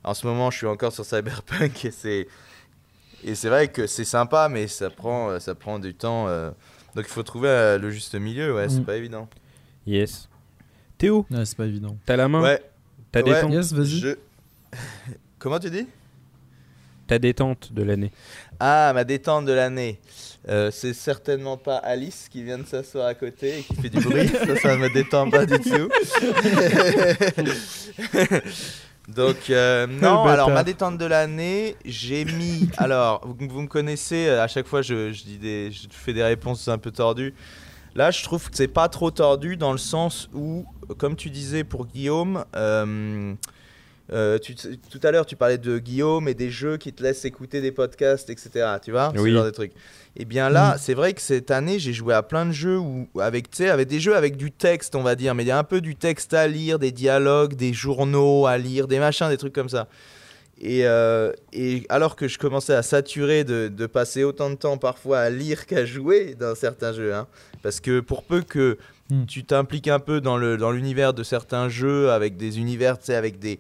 en 0.04 0.14
ce 0.14 0.28
moment, 0.28 0.52
je 0.52 0.58
suis 0.58 0.68
encore 0.68 0.92
sur 0.92 1.06
Cyberpunk 1.06 1.86
et 1.86 1.92
c'est 1.92 2.28
et 3.26 3.36
c'est 3.36 3.48
vrai 3.48 3.70
que 3.70 3.88
c'est 3.88 4.04
sympa, 4.04 4.50
mais 4.50 4.68
ça 4.68 4.90
prend 4.90 5.40
ça 5.40 5.56
prend 5.56 5.80
du 5.80 5.94
temps. 5.94 6.28
euh. 6.28 6.52
Donc, 6.96 7.06
il 7.08 7.12
faut 7.12 7.24
trouver 7.24 7.48
euh, 7.48 7.78
le 7.80 7.90
juste 7.92 8.16
milieu. 8.16 8.54
Ouais, 8.54 8.68
c'est 8.68 8.82
Mm. 8.82 8.86
pas 8.86 8.98
évident. 8.98 9.30
Yes. 9.88 10.28
Théo, 10.98 11.26
Ouais, 11.32 11.46
c'est 11.46 11.56
pas 11.56 11.66
évident. 11.66 11.96
t'as 12.06 12.18
la 12.18 12.28
main? 12.28 12.42
Ouais. 12.42 12.62
Ta 13.14 13.22
Ouais. 13.24 13.34
détente, 13.34 13.54
Yes, 13.54 13.72
vas-y. 13.72 14.00
Je... 14.00 14.10
Comment 15.40 15.60
tu 15.60 15.70
dis? 15.70 15.88
Ta 17.08 17.20
détente 17.20 17.74
de 17.74 17.84
l'année. 17.84 18.12
Ah, 18.60 18.92
ma 18.94 19.04
détente 19.04 19.46
de 19.46 19.54
l'année. 19.54 20.00
Euh, 20.50 20.72
c'est 20.72 20.94
certainement 20.94 21.58
pas 21.58 21.78
Alice 21.78 22.28
qui 22.30 22.44
vient 22.44 22.58
de 22.58 22.66
s'asseoir 22.66 23.08
à 23.08 23.14
côté 23.14 23.60
et 23.60 23.62
qui 23.62 23.76
fait 23.76 23.90
du 23.90 24.02
bruit. 24.02 24.28
ça, 24.46 24.56
ça 24.58 24.78
me 24.78 24.94
détend 24.94 25.30
pas 25.30 25.46
du 25.46 25.60
tout. 25.60 25.90
Donc, 29.10 29.50
euh, 29.50 29.86
non, 29.86 30.24
alors 30.24 30.50
ma 30.50 30.64
détente 30.64 30.98
de 30.98 31.06
l'année, 31.06 31.76
j'ai 31.84 32.24
mis. 32.24 32.70
Alors, 32.78 33.22
vous, 33.26 33.36
vous 33.50 33.62
me 33.62 33.68
connaissez, 33.68 34.28
euh, 34.28 34.42
à 34.42 34.48
chaque 34.48 34.66
fois 34.66 34.82
je, 34.82 35.12
je 35.12 35.24
dis 35.24 35.38
des, 35.38 35.72
je 35.72 35.88
fais 35.90 36.14
des 36.14 36.24
réponses 36.24 36.70
un 36.70 36.78
peu 36.78 36.92
tordues. 36.92 37.34
Là, 37.96 38.12
je 38.12 38.24
trouve 38.24 38.50
que 38.50 38.56
c'est 38.56 38.68
pas 38.68 38.90
trop 38.90 39.12
tordu 39.12 39.58
dans 39.58 39.72
le 39.72 39.78
sens 39.78 40.30
où, 40.34 40.66
comme 40.98 41.16
tu 41.16 41.30
disais 41.30 41.64
pour 41.64 41.86
Guillaume, 41.86 42.46
euh, 42.56 43.34
euh, 44.12 44.38
tu- 44.38 44.56
tout 44.56 45.00
à 45.04 45.12
l'heure 45.12 45.26
tu 45.26 45.36
parlais 45.36 45.58
de 45.58 45.78
Guillaume 45.80 46.28
et 46.28 46.34
des 46.34 46.50
jeux 46.50 46.78
qui 46.78 46.92
te 46.92 47.02
laissent 47.02 47.24
écouter 47.26 47.62
des 47.62 47.72
podcasts, 47.72 48.30
etc. 48.30 48.50
Tu 48.84 48.92
vois, 48.92 49.12
Oui. 49.16 49.30
ce 49.30 49.36
genre 49.36 49.46
de 49.46 49.50
trucs. 49.52 49.72
Et 50.18 50.26
bien 50.26 50.50
là, 50.50 50.76
Mm. 50.76 50.78
c'est 50.80 50.94
vrai 50.94 51.14
que 51.14 51.22
cette 51.22 51.50
année, 51.52 51.80
j'ai 51.80 51.94
joué 51.94 52.14
à 52.14 52.22
plein 52.22 52.46
de 52.46 52.52
jeux 52.52 52.78
où, 52.78 53.08
avec, 53.20 53.48
avec 53.62 53.88
des 53.88 54.00
jeux 54.00 54.16
avec 54.16 54.36
du 54.38 54.52
texte, 54.52 54.96
on 54.96 55.04
va 55.04 55.16
dire, 55.16 55.34
mais 55.36 55.44
il 55.44 55.48
y 55.48 55.52
a 55.52 55.58
un 55.58 55.64
peu 55.64 55.82
du 55.82 55.96
texte 55.96 56.34
à 56.34 56.48
lire, 56.48 56.80
des 56.80 56.92
dialogues, 56.92 57.56
des 57.56 57.74
journaux 57.74 58.46
à 58.46 58.58
lire, 58.58 58.88
des 58.88 59.00
machins, 59.00 59.30
des 59.30 59.38
trucs 59.38 59.54
comme 59.54 59.70
ça. 59.70 59.88
Et, 60.62 60.86
euh, 60.86 61.32
et 61.52 61.84
alors 61.90 62.16
que 62.16 62.28
je 62.28 62.38
commençais 62.38 62.76
à 62.76 62.84
saturer 62.84 63.44
de, 63.44 63.70
de 63.70 63.86
passer 63.88 64.24
autant 64.24 64.50
de 64.52 64.56
temps 64.56 64.78
parfois 64.78 65.20
à 65.20 65.30
lire 65.30 65.66
qu'à 65.66 65.84
jouer 65.84 66.36
dans 66.40 66.54
certains 66.56 66.94
jeux, 66.94 67.14
hein, 67.14 67.28
parce 67.64 67.80
que 67.80 68.00
pour 68.00 68.24
peu 68.24 68.42
que 68.42 68.78
Mm. 69.10 69.26
tu 69.26 69.44
t'impliques 69.44 69.90
un 69.90 70.00
peu 70.00 70.22
dans 70.22 70.38
le 70.38 70.56
dans 70.56 70.72
l'univers 70.72 71.14
de 71.14 71.24
certains 71.24 71.68
jeux, 71.68 72.10
avec 72.12 72.38
des 72.38 72.58
univers, 72.60 72.98
tu 72.98 73.08
sais, 73.08 73.16
avec 73.16 73.38
des... 73.38 73.58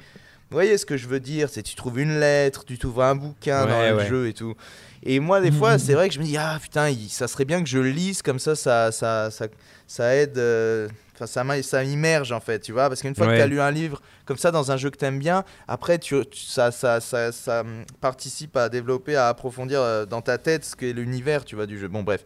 Vous 0.53 0.57
voyez 0.57 0.77
ce 0.77 0.85
que 0.85 0.97
je 0.97 1.07
veux 1.07 1.19
dire 1.19 1.49
C'est 1.49 1.63
tu 1.63 1.73
trouves 1.73 1.99
une 1.99 2.19
lettre, 2.19 2.63
tu 2.63 2.77
trouves 2.77 3.01
un 3.01 3.15
bouquin 3.15 3.65
dans 3.65 3.79
Ouais, 3.79 3.89
le 3.89 3.97
ouais. 3.97 4.05
jeu 4.05 4.27
et 4.27 4.33
tout. 4.33 4.53
Et 5.01 5.19
moi, 5.19 5.41
des 5.41 5.49
Mm, 5.49 5.53
fois, 5.55 5.75
mm, 5.77 5.79
c'est 5.79 5.93
vrai 5.95 6.07
que 6.09 6.13
je 6.13 6.19
me 6.19 6.25
dis, 6.25 6.37
ah 6.37 6.59
putain, 6.61 6.89
il- 6.89 7.09
ça 7.09 7.27
serait 7.27 7.43
bien 7.45 7.63
que 7.63 7.67
je 7.67 7.79
lise, 7.79 8.21
comme 8.21 8.37
ça, 8.37 8.55
ça, 8.55 8.91
ça, 8.91 9.31
ça, 9.31 9.47
ça 9.87 10.15
aide, 10.15 10.37
euh, 10.37 10.87
enfin, 11.15 11.25
ça, 11.25 11.43
m'a- 11.43 11.63
ça 11.63 11.83
immerge 11.83 12.31
en 12.31 12.39
fait, 12.39 12.59
tu 12.59 12.71
vois. 12.71 12.87
Parce 12.87 13.01
qu'une 13.01 13.15
fois 13.15 13.25
que 13.25 13.35
tu 13.35 13.41
as 13.41 13.47
lu 13.47 13.59
un 13.59 13.71
livre 13.71 13.99
comme 14.25 14.37
ça 14.37 14.51
dans 14.51 14.71
un 14.71 14.77
jeu 14.77 14.91
que 14.91 14.97
tu 14.97 15.05
aimes 15.05 15.17
bien, 15.17 15.43
après, 15.67 15.97
tu, 15.97 16.23
tu- 16.27 16.39
ça, 16.45 16.69
ça, 16.69 16.99
ça, 17.01 17.31
ça, 17.31 17.63
participe 17.99 18.55
à 18.55 18.69
développer, 18.69 19.15
à 19.15 19.29
approfondir 19.29 19.81
euh, 19.81 20.05
dans 20.05 20.21
ta 20.21 20.37
tête 20.37 20.65
ce 20.65 20.75
qu'est 20.75 20.93
l'univers, 20.93 21.45
tu 21.45 21.55
vois, 21.55 21.65
du 21.65 21.79
jeu. 21.79 21.87
Bon, 21.87 22.03
bref. 22.03 22.23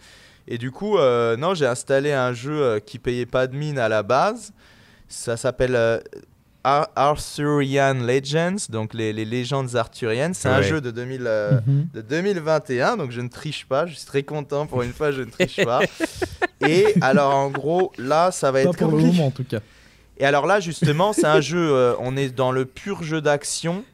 Et 0.50 0.58
du 0.58 0.72
coup, 0.72 0.98
euh, 0.98 1.38
non, 1.38 1.54
j'ai 1.54 1.66
installé 1.66 2.12
un 2.12 2.34
jeu 2.34 2.62
euh, 2.62 2.80
qui 2.82 3.00
payait 3.00 3.26
pas 3.26 3.48
de 3.48 3.56
mine 3.56 3.80
à 3.80 3.88
la 3.88 4.04
base. 4.04 4.52
Ça 5.08 5.38
s'appelle 5.38 5.76
euh, 5.78 6.00
Ar- 6.68 6.90
Arthurian 6.96 7.94
Legends, 7.94 8.68
donc 8.70 8.94
les, 8.94 9.14
les 9.14 9.24
légendes 9.26 9.76
arthuriennes. 9.76 10.34
C'est 10.34 10.50
un 10.50 10.62
jeu 10.62 10.82
de 10.82 10.92
2000. 10.92 11.24
euh, 11.26 11.60
Mhm. 11.66 11.88
de 11.94 12.02
2021, 12.02 12.98
donc 12.98 13.12
je 13.12 13.22
ne 13.22 13.30
triche 13.30 13.66
pas, 13.66 13.86
je 13.86 13.96
suis 13.96 14.06
très 14.06 14.24
content 14.24 14.66
pour 14.68 14.82
une 14.84 14.92
fois, 14.94 15.12
je 15.12 15.22
ne 15.22 15.30
triche 15.32 15.64
pas. 15.64 15.80
Et 16.68 16.86
alors 17.02 17.34
en 17.36 17.50
gros, 17.50 17.92
là, 17.98 18.32
ça 18.32 18.52
va 18.52 18.64
Pas 18.64 18.70
être 18.70 18.78
pour 18.78 18.88
le 18.88 18.92
compliqué. 18.94 19.12
moment 19.16 19.28
en 19.28 19.32
tout 19.32 19.44
cas. 19.46 19.60
Et 20.18 20.26
alors 20.26 20.46
là, 20.48 20.60
justement, 20.60 21.14
c'est 21.14 21.26
un 21.28 21.42
jeu, 21.42 21.72
euh, 21.72 21.94
on 22.00 22.18
est 22.18 22.30
dans 22.36 22.52
le 22.52 22.66
pur 22.66 23.04
jeu 23.04 23.22
d'action 23.22 23.86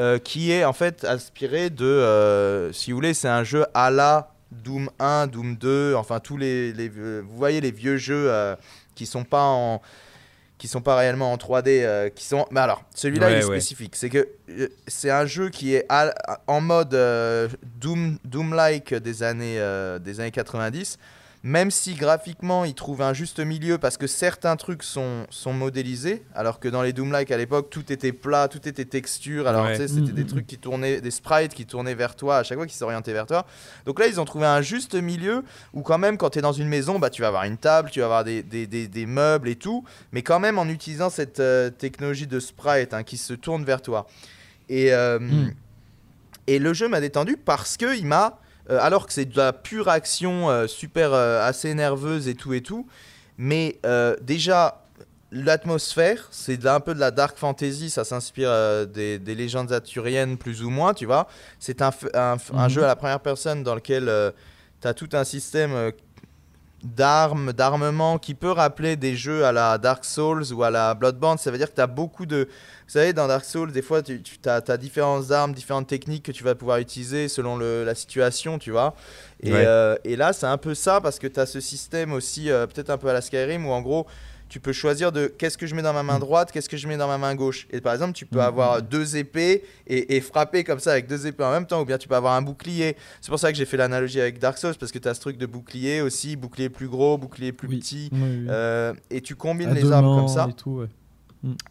euh, 0.00 0.18
qui 0.18 0.50
est 0.50 0.64
en 0.64 0.72
fait 0.72 1.04
inspiré 1.04 1.68
de, 1.70 1.84
euh, 1.84 2.72
si 2.72 2.90
vous 2.90 2.96
voulez, 2.96 3.12
c'est 3.14 3.28
un 3.28 3.44
jeu 3.44 3.66
à 3.74 3.90
la 3.90 4.32
Doom 4.50 4.88
1, 4.98 5.26
Doom 5.28 5.56
2, 5.56 5.94
enfin 5.94 6.18
tous 6.18 6.36
les, 6.38 6.72
les 6.72 6.88
vieux- 6.88 7.20
vous 7.28 7.36
voyez 7.36 7.60
les 7.60 7.70
vieux 7.70 7.98
jeux 7.98 8.26
euh, 8.30 8.56
qui 8.96 9.04
sont 9.06 9.22
pas 9.24 9.44
en 9.44 9.80
qui 10.60 10.68
sont 10.68 10.82
pas 10.82 10.94
réellement 10.94 11.32
en 11.32 11.36
3D, 11.38 11.82
euh, 11.82 12.10
qui 12.10 12.24
sont. 12.26 12.46
Mais 12.50 12.60
alors, 12.60 12.84
celui-là 12.94 13.26
Ouais, 13.28 13.32
il 13.32 13.38
est 13.40 13.44
ouais. 13.46 13.56
spécifique. 13.60 13.96
C'est 13.96 14.10
que 14.10 14.28
euh, 14.50 14.68
c'est 14.86 15.10
un 15.10 15.24
jeu 15.24 15.48
qui 15.48 15.74
est 15.74 15.86
à- 15.88 16.12
en 16.46 16.60
mode 16.60 16.92
euh, 16.94 17.48
Doom, 17.80 18.18
Doom-like 18.26 18.92
des 18.94 19.22
années 19.22 19.58
des 20.00 20.20
années 20.20 20.30
90. 20.30 20.98
Même 21.42 21.70
si 21.70 21.94
graphiquement 21.94 22.66
il 22.66 22.74
trouve 22.74 23.00
un 23.00 23.14
juste 23.14 23.40
milieu 23.40 23.78
parce 23.78 23.96
que 23.96 24.06
certains 24.06 24.56
trucs 24.56 24.82
sont, 24.82 25.24
sont 25.30 25.54
modélisés, 25.54 26.22
alors 26.34 26.60
que 26.60 26.68
dans 26.68 26.82
les 26.82 26.92
Doom-like 26.92 27.30
à 27.30 27.38
l'époque 27.38 27.70
tout 27.70 27.90
était 27.90 28.12
plat, 28.12 28.46
tout 28.46 28.68
était 28.68 28.84
texture. 28.84 29.46
Alors 29.48 29.64
Ouais. 29.64 29.72
tu 29.72 29.78
sais, 29.78 29.88
c'était 29.88 30.12
Mm, 30.12 30.14
des 30.16 30.24
mm, 30.24 30.26
trucs 30.26 30.46
qui 30.46 30.58
tournaient, 30.58 31.00
des 31.00 31.10
sprites 31.10 31.54
qui 31.54 31.64
tournaient 31.64 31.94
vers 31.94 32.14
toi 32.14 32.36
à 32.36 32.42
chaque 32.42 32.58
fois 32.58 32.66
qui 32.66 32.76
s'orientaient 32.76 33.14
vers 33.14 33.24
toi. 33.24 33.46
Donc 33.86 33.98
là 34.00 34.06
ils 34.06 34.20
ont 34.20 34.26
trouvé 34.26 34.44
un 34.44 34.60
juste 34.60 34.94
milieu 34.94 35.42
où 35.72 35.80
quand 35.80 35.96
même 35.96 36.18
quand 36.18 36.28
tu 36.28 36.40
es 36.40 36.42
dans 36.42 36.52
une 36.52 36.68
maison, 36.68 36.98
bah, 36.98 37.08
tu 37.08 37.22
vas 37.22 37.28
avoir 37.28 37.44
une 37.44 37.56
table, 37.56 37.88
tu 37.90 38.00
vas 38.00 38.04
avoir 38.04 38.24
des, 38.24 38.42
des, 38.42 38.66
des- 38.66 38.86
des 38.88 39.06
meubles 39.06 39.48
et 39.48 39.56
tout, 39.56 39.82
mais 40.12 40.20
quand 40.20 40.40
même 40.40 40.58
en 40.58 40.68
utilisant 40.68 41.08
cette 41.08 41.40
euh, 41.40 41.70
technologie 41.70 42.26
de 42.26 42.38
sprite 42.38 42.92
hein, 42.92 43.02
qui 43.02 43.16
se 43.16 43.32
tourne 43.32 43.64
vers 43.64 43.80
toi. 43.80 44.06
Et, 44.68 44.92
euh, 44.92 45.18
Mm. 45.18 45.52
et 46.48 46.58
le 46.58 46.74
jeu 46.74 46.86
m'a 46.86 47.00
détendu 47.00 47.38
parce 47.38 47.78
que 47.78 47.96
il 47.96 48.04
m'a, 48.04 48.26
euh, 48.26 48.30
alors 48.78 49.06
que 49.06 49.12
c'est 49.12 49.24
de 49.24 49.36
la 49.36 49.52
pure 49.52 49.88
action 49.88 50.48
euh, 50.50 50.66
super 50.66 51.12
euh, 51.12 51.42
assez 51.46 51.74
nerveuse 51.74 52.28
et 52.28 52.34
tout 52.34 52.52
et 52.54 52.60
tout, 52.62 52.86
mais 53.38 53.78
euh, 53.86 54.14
déjà 54.22 54.84
l'atmosphère, 55.32 56.26
c'est 56.30 56.66
un 56.66 56.80
peu 56.80 56.94
de 56.94 57.00
la 57.00 57.10
dark 57.10 57.36
fantasy, 57.38 57.88
ça 57.90 58.04
s'inspire 58.04 58.50
euh, 58.50 58.84
des, 58.84 59.18
des 59.18 59.34
légendes 59.34 59.72
arthuriennes 59.72 60.36
plus 60.36 60.62
ou 60.62 60.70
moins, 60.70 60.92
tu 60.94 61.06
vois. 61.06 61.28
C'est 61.58 61.82
un, 61.82 61.90
Mhm. 62.52 62.68
jeu 62.68 62.84
à 62.84 62.88
la 62.88 62.96
première 62.96 63.20
personne 63.20 63.62
dans 63.62 63.74
lequel 63.74 64.10
tu 64.80 64.88
as 64.88 64.94
tout 64.94 65.08
un 65.12 65.24
système 65.24 65.72
euh, 65.72 65.90
d'armes, 66.82 67.52
d'armement 67.52 68.18
qui 68.18 68.34
peut 68.34 68.50
rappeler 68.50 68.96
des 68.96 69.14
jeux 69.14 69.44
à 69.44 69.52
la 69.52 69.78
Dark 69.78 70.04
Souls 70.04 70.52
ou 70.52 70.62
à 70.62 70.70
la 70.70 70.94
Bloodborne. 70.94 71.38
Ça 71.38 71.50
veut 71.50 71.58
dire 71.58 71.70
que 71.70 71.74
tu 71.74 71.80
as 71.80 71.86
beaucoup 71.86 72.26
de... 72.26 72.48
Vous 72.86 72.92
savez, 72.92 73.12
dans 73.12 73.28
Dark 73.28 73.44
Souls, 73.44 73.70
des 73.70 73.82
fois, 73.82 74.02
tu, 74.02 74.20
as, 74.46 74.76
différentes 74.76 75.30
armes, 75.30 75.52
différentes 75.52 75.86
techniques 75.86 76.24
que 76.24 76.32
tu 76.32 76.42
vas 76.42 76.54
pouvoir 76.54 76.78
utiliser 76.78 77.28
selon 77.28 77.56
le- 77.56 77.84
la 77.84 77.94
situation, 77.94 78.58
tu 78.58 78.70
vois. 78.70 78.94
Et, 79.42 79.52
Ouais. 79.52 79.64
euh, 79.66 79.96
et 80.04 80.16
là, 80.16 80.32
c'est 80.32 80.46
un 80.46 80.58
peu 80.58 80.74
ça 80.74 81.00
parce 81.00 81.18
que 81.18 81.26
tu 81.26 81.38
as 81.38 81.46
ce 81.46 81.60
système 81.60 82.12
aussi, 82.12 82.50
euh, 82.50 82.66
peut-être 82.66 82.90
un 82.90 82.98
peu 82.98 83.08
à 83.08 83.12
la 83.12 83.20
Skyrim, 83.20 83.66
où 83.66 83.70
en 83.70 83.80
gros, 83.82 84.06
tu 84.50 84.60
peux 84.60 84.72
choisir 84.72 85.12
de 85.12 85.28
qu'est-ce 85.28 85.56
que 85.56 85.66
je 85.66 85.74
mets 85.74 85.80
dans 85.80 85.94
ma 85.94 86.02
main 86.02 86.18
droite, 86.18 86.52
qu'est-ce 86.52 86.68
que 86.68 86.76
je 86.76 86.86
mets 86.86 86.98
dans 86.98 87.08
ma 87.08 87.16
main 87.16 87.34
gauche. 87.34 87.66
Et 87.70 87.80
par 87.80 87.94
exemple, 87.94 88.12
tu 88.12 88.26
peux 88.26 88.38
Mhm. 88.40 88.44
avoir 88.44 88.82
deux 88.82 89.16
épées 89.16 89.62
et, 89.86 90.16
et 90.16 90.20
frapper 90.20 90.64
comme 90.64 90.80
ça 90.80 90.90
avec 90.92 91.06
deux 91.06 91.26
épées 91.26 91.44
en 91.44 91.52
même 91.52 91.66
temps, 91.66 91.80
ou 91.80 91.84
bien 91.86 91.96
tu 91.96 92.08
peux 92.08 92.16
avoir 92.16 92.34
un 92.34 92.42
bouclier. 92.42 92.96
C'est 93.22 93.30
pour 93.30 93.38
ça 93.38 93.50
que 93.52 93.56
j'ai 93.56 93.64
fait 93.64 93.78
l'analogie 93.78 94.20
avec 94.20 94.38
Dark 94.38 94.58
Souls, 94.58 94.74
parce 94.78 94.92
que 94.92 94.98
tu 94.98 95.08
as 95.08 95.14
ce 95.14 95.20
truc 95.20 95.38
de 95.38 95.46
bouclier 95.46 96.02
aussi, 96.02 96.36
bouclier 96.36 96.68
plus 96.68 96.88
gros, 96.88 97.16
bouclier 97.16 97.52
plus 97.52 97.68
Oui. 97.68 97.78
petit. 97.78 98.10
Oui, 98.12 98.18
oui. 98.20 98.46
euh, 98.50 98.92
et 99.08 99.20
tu 99.22 99.36
combines 99.36 99.70
À 99.70 99.74
les 99.74 99.90
armes 99.90 100.14
comme 100.16 100.28
ça. 100.28 100.46
et 100.50 100.52
tout, 100.52 100.70
ouais. 100.80 100.86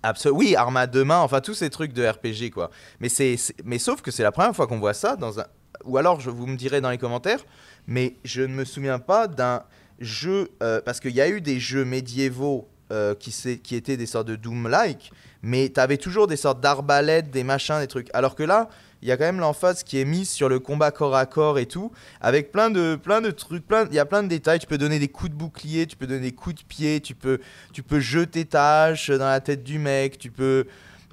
Absol- 0.03 0.31
oui, 0.31 0.55
arme 0.55 0.77
à 0.77 0.87
deux 0.87 1.03
mains, 1.03 1.19
enfin 1.19 1.41
tous 1.41 1.53
ces 1.53 1.69
trucs 1.69 1.93
de 1.93 2.03
RPG 2.07 2.49
quoi. 2.51 2.71
Mais 2.99 3.09
c'est, 3.09 3.37
c'est- 3.37 3.53
mais 3.63 3.77
sauf 3.77 4.01
que 4.01 4.09
c'est 4.09 4.23
la 4.23 4.31
première 4.31 4.55
fois 4.55 4.65
qu'on 4.65 4.79
voit 4.79 4.95
ça 4.95 5.15
dans 5.15 5.39
un. 5.39 5.45
Ou 5.85 5.97
alors 5.97 6.19
je 6.19 6.29
vous 6.31 6.47
me 6.47 6.55
direz 6.57 6.81
dans 6.81 6.89
les 6.89 6.97
commentaires, 6.97 7.45
mais 7.85 8.15
je 8.23 8.41
ne 8.41 8.47
me 8.53 8.65
souviens 8.65 8.97
pas 8.97 9.27
d'un 9.27 9.61
euh, 10.01 10.81
parce 10.83 10.99
qu'il 10.99 11.15
y 11.15 11.21
a 11.21 11.29
eu 11.29 11.41
des 11.41 11.59
jeux 11.59 11.85
médiévaux 11.85 12.67
euh, 12.91 13.15
qui, 13.15 13.59
qui 13.61 13.75
étaient 13.75 13.97
des 13.97 14.05
sortes 14.05 14.27
de 14.27 14.35
Doom-like, 14.35 15.11
mais 15.41 15.69
tu 15.69 15.79
avais 15.79 15.97
toujours 15.97 16.27
des 16.27 16.37
sortes 16.37 16.59
d'arbalètes, 16.61 17.29
des 17.31 17.43
machins, 17.43 17.79
des 17.79 17.87
trucs. 17.87 18.09
Alors 18.13 18.35
que 18.35 18.43
là, 18.43 18.69
il 19.01 19.07
y 19.07 19.11
a 19.11 19.17
quand 19.17 19.23
même 19.23 19.39
l'emphase 19.39 19.83
qui 19.83 19.99
est 19.99 20.05
mise 20.05 20.29
sur 20.29 20.49
le 20.49 20.59
combat 20.59 20.91
corps 20.91 21.15
à 21.15 21.25
corps 21.25 21.59
et 21.59 21.65
tout, 21.65 21.91
avec 22.19 22.51
plein 22.51 22.69
de, 22.69 22.95
plein 23.01 23.21
de 23.21 23.31
trucs, 23.31 23.65
plein, 23.65 23.85
il 23.89 23.93
y 23.93 23.99
a 23.99 24.05
plein 24.05 24.23
de 24.23 24.27
détails. 24.27 24.59
Tu 24.59 24.67
peux 24.67 24.77
donner 24.77 24.99
des 24.99 25.07
coups 25.07 25.31
de 25.31 25.35
bouclier, 25.35 25.87
tu 25.87 25.95
peux 25.95 26.07
donner 26.07 26.21
des 26.21 26.31
coups 26.33 26.55
de 26.55 26.63
pied, 26.63 26.99
tu 26.99 27.15
peux, 27.15 27.39
tu 27.71 27.83
peux 27.83 27.99
jeter 27.99 28.45
ta 28.45 28.93
dans 28.93 29.19
la 29.19 29.39
tête 29.39 29.63
du 29.63 29.79
mec, 29.79 30.17
tu 30.17 30.31
peux. 30.31 30.65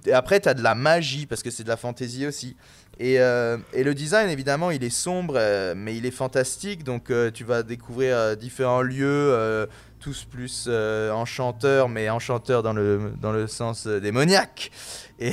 Et 0.05 0.13
après, 0.13 0.41
tu 0.41 0.49
as 0.49 0.55
de 0.55 0.63
la 0.63 0.75
magie 0.75 1.27
parce 1.27 1.43
que 1.43 1.51
c'est 1.51 1.65
de 1.65 1.69
la 1.69 1.77
fantaisie 1.77 2.27
aussi. 2.27 2.57
Et, 2.99 3.21
euh, 3.21 3.59
et 3.73 3.85
le 3.85 3.95
design, 3.95 4.31
évidemment, 4.31 4.71
il 4.71 4.83
est 4.83 4.91
sombre, 4.91 5.35
euh, 5.37 5.75
mais 5.77 5.97
il 5.97 6.07
est 6.07 6.11
fantastique. 6.11 6.83
Donc, 6.83 7.11
euh, 7.11 7.31
tu 7.31 7.45
vas 7.45 7.63
découvrir 7.63 8.37
différents 8.37 8.83
lieux, 8.83 9.69
tous 10.01 10.25
plus 10.25 10.69
enchanteurs, 10.69 11.89
mais 11.89 12.09
enchanteurs 12.11 12.63
dans 12.63 12.73
le, 12.73 13.13
dans 13.21 13.33
le 13.33 13.47
sens 13.47 13.87
démoniaque. 13.87 14.71
Et, 15.19 15.33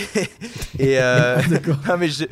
et 0.79 0.97
non, 1.87 1.97
mais 1.97 2.07
je, 2.07 2.23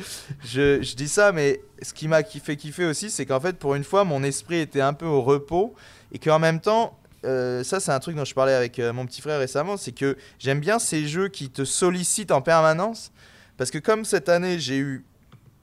je, 0.42 0.80
je 0.80 0.96
dis 0.96 1.08
ça, 1.08 1.32
mais 1.32 1.60
ce 1.82 1.92
qui 1.92 2.08
m'a 2.08 2.22
fait 2.22 2.56
kiffer 2.56 2.86
aussi, 2.86 3.10
c'est 3.10 3.26
qu'en 3.26 3.40
fait, 3.40 3.58
pour 3.58 3.74
une 3.74 3.84
fois, 3.84 4.04
mon 4.04 4.22
esprit 4.22 4.56
était 4.56 4.80
un 4.80 4.94
peu 4.94 5.04
au 5.04 5.20
repos 5.20 5.74
et 6.12 6.18
qu'en 6.18 6.38
même 6.38 6.60
temps, 6.60 6.96
euh, 7.24 7.62
ça, 7.62 7.80
c'est 7.80 7.92
un 7.92 8.00
truc 8.00 8.16
dont 8.16 8.24
je 8.24 8.34
parlais 8.34 8.54
avec 8.54 8.78
euh, 8.78 8.92
mon 8.92 9.06
petit 9.06 9.20
frère 9.20 9.38
récemment, 9.38 9.76
c'est 9.76 9.92
que 9.92 10.16
j'aime 10.38 10.60
bien 10.60 10.78
ces 10.78 11.06
jeux 11.06 11.28
qui 11.28 11.50
te 11.50 11.64
sollicitent 11.64 12.32
en 12.32 12.42
permanence. 12.42 13.12
Parce 13.56 13.70
que 13.70 13.78
comme 13.78 14.04
cette 14.04 14.28
année, 14.28 14.58
j'ai 14.58 14.78
eu, 14.78 15.04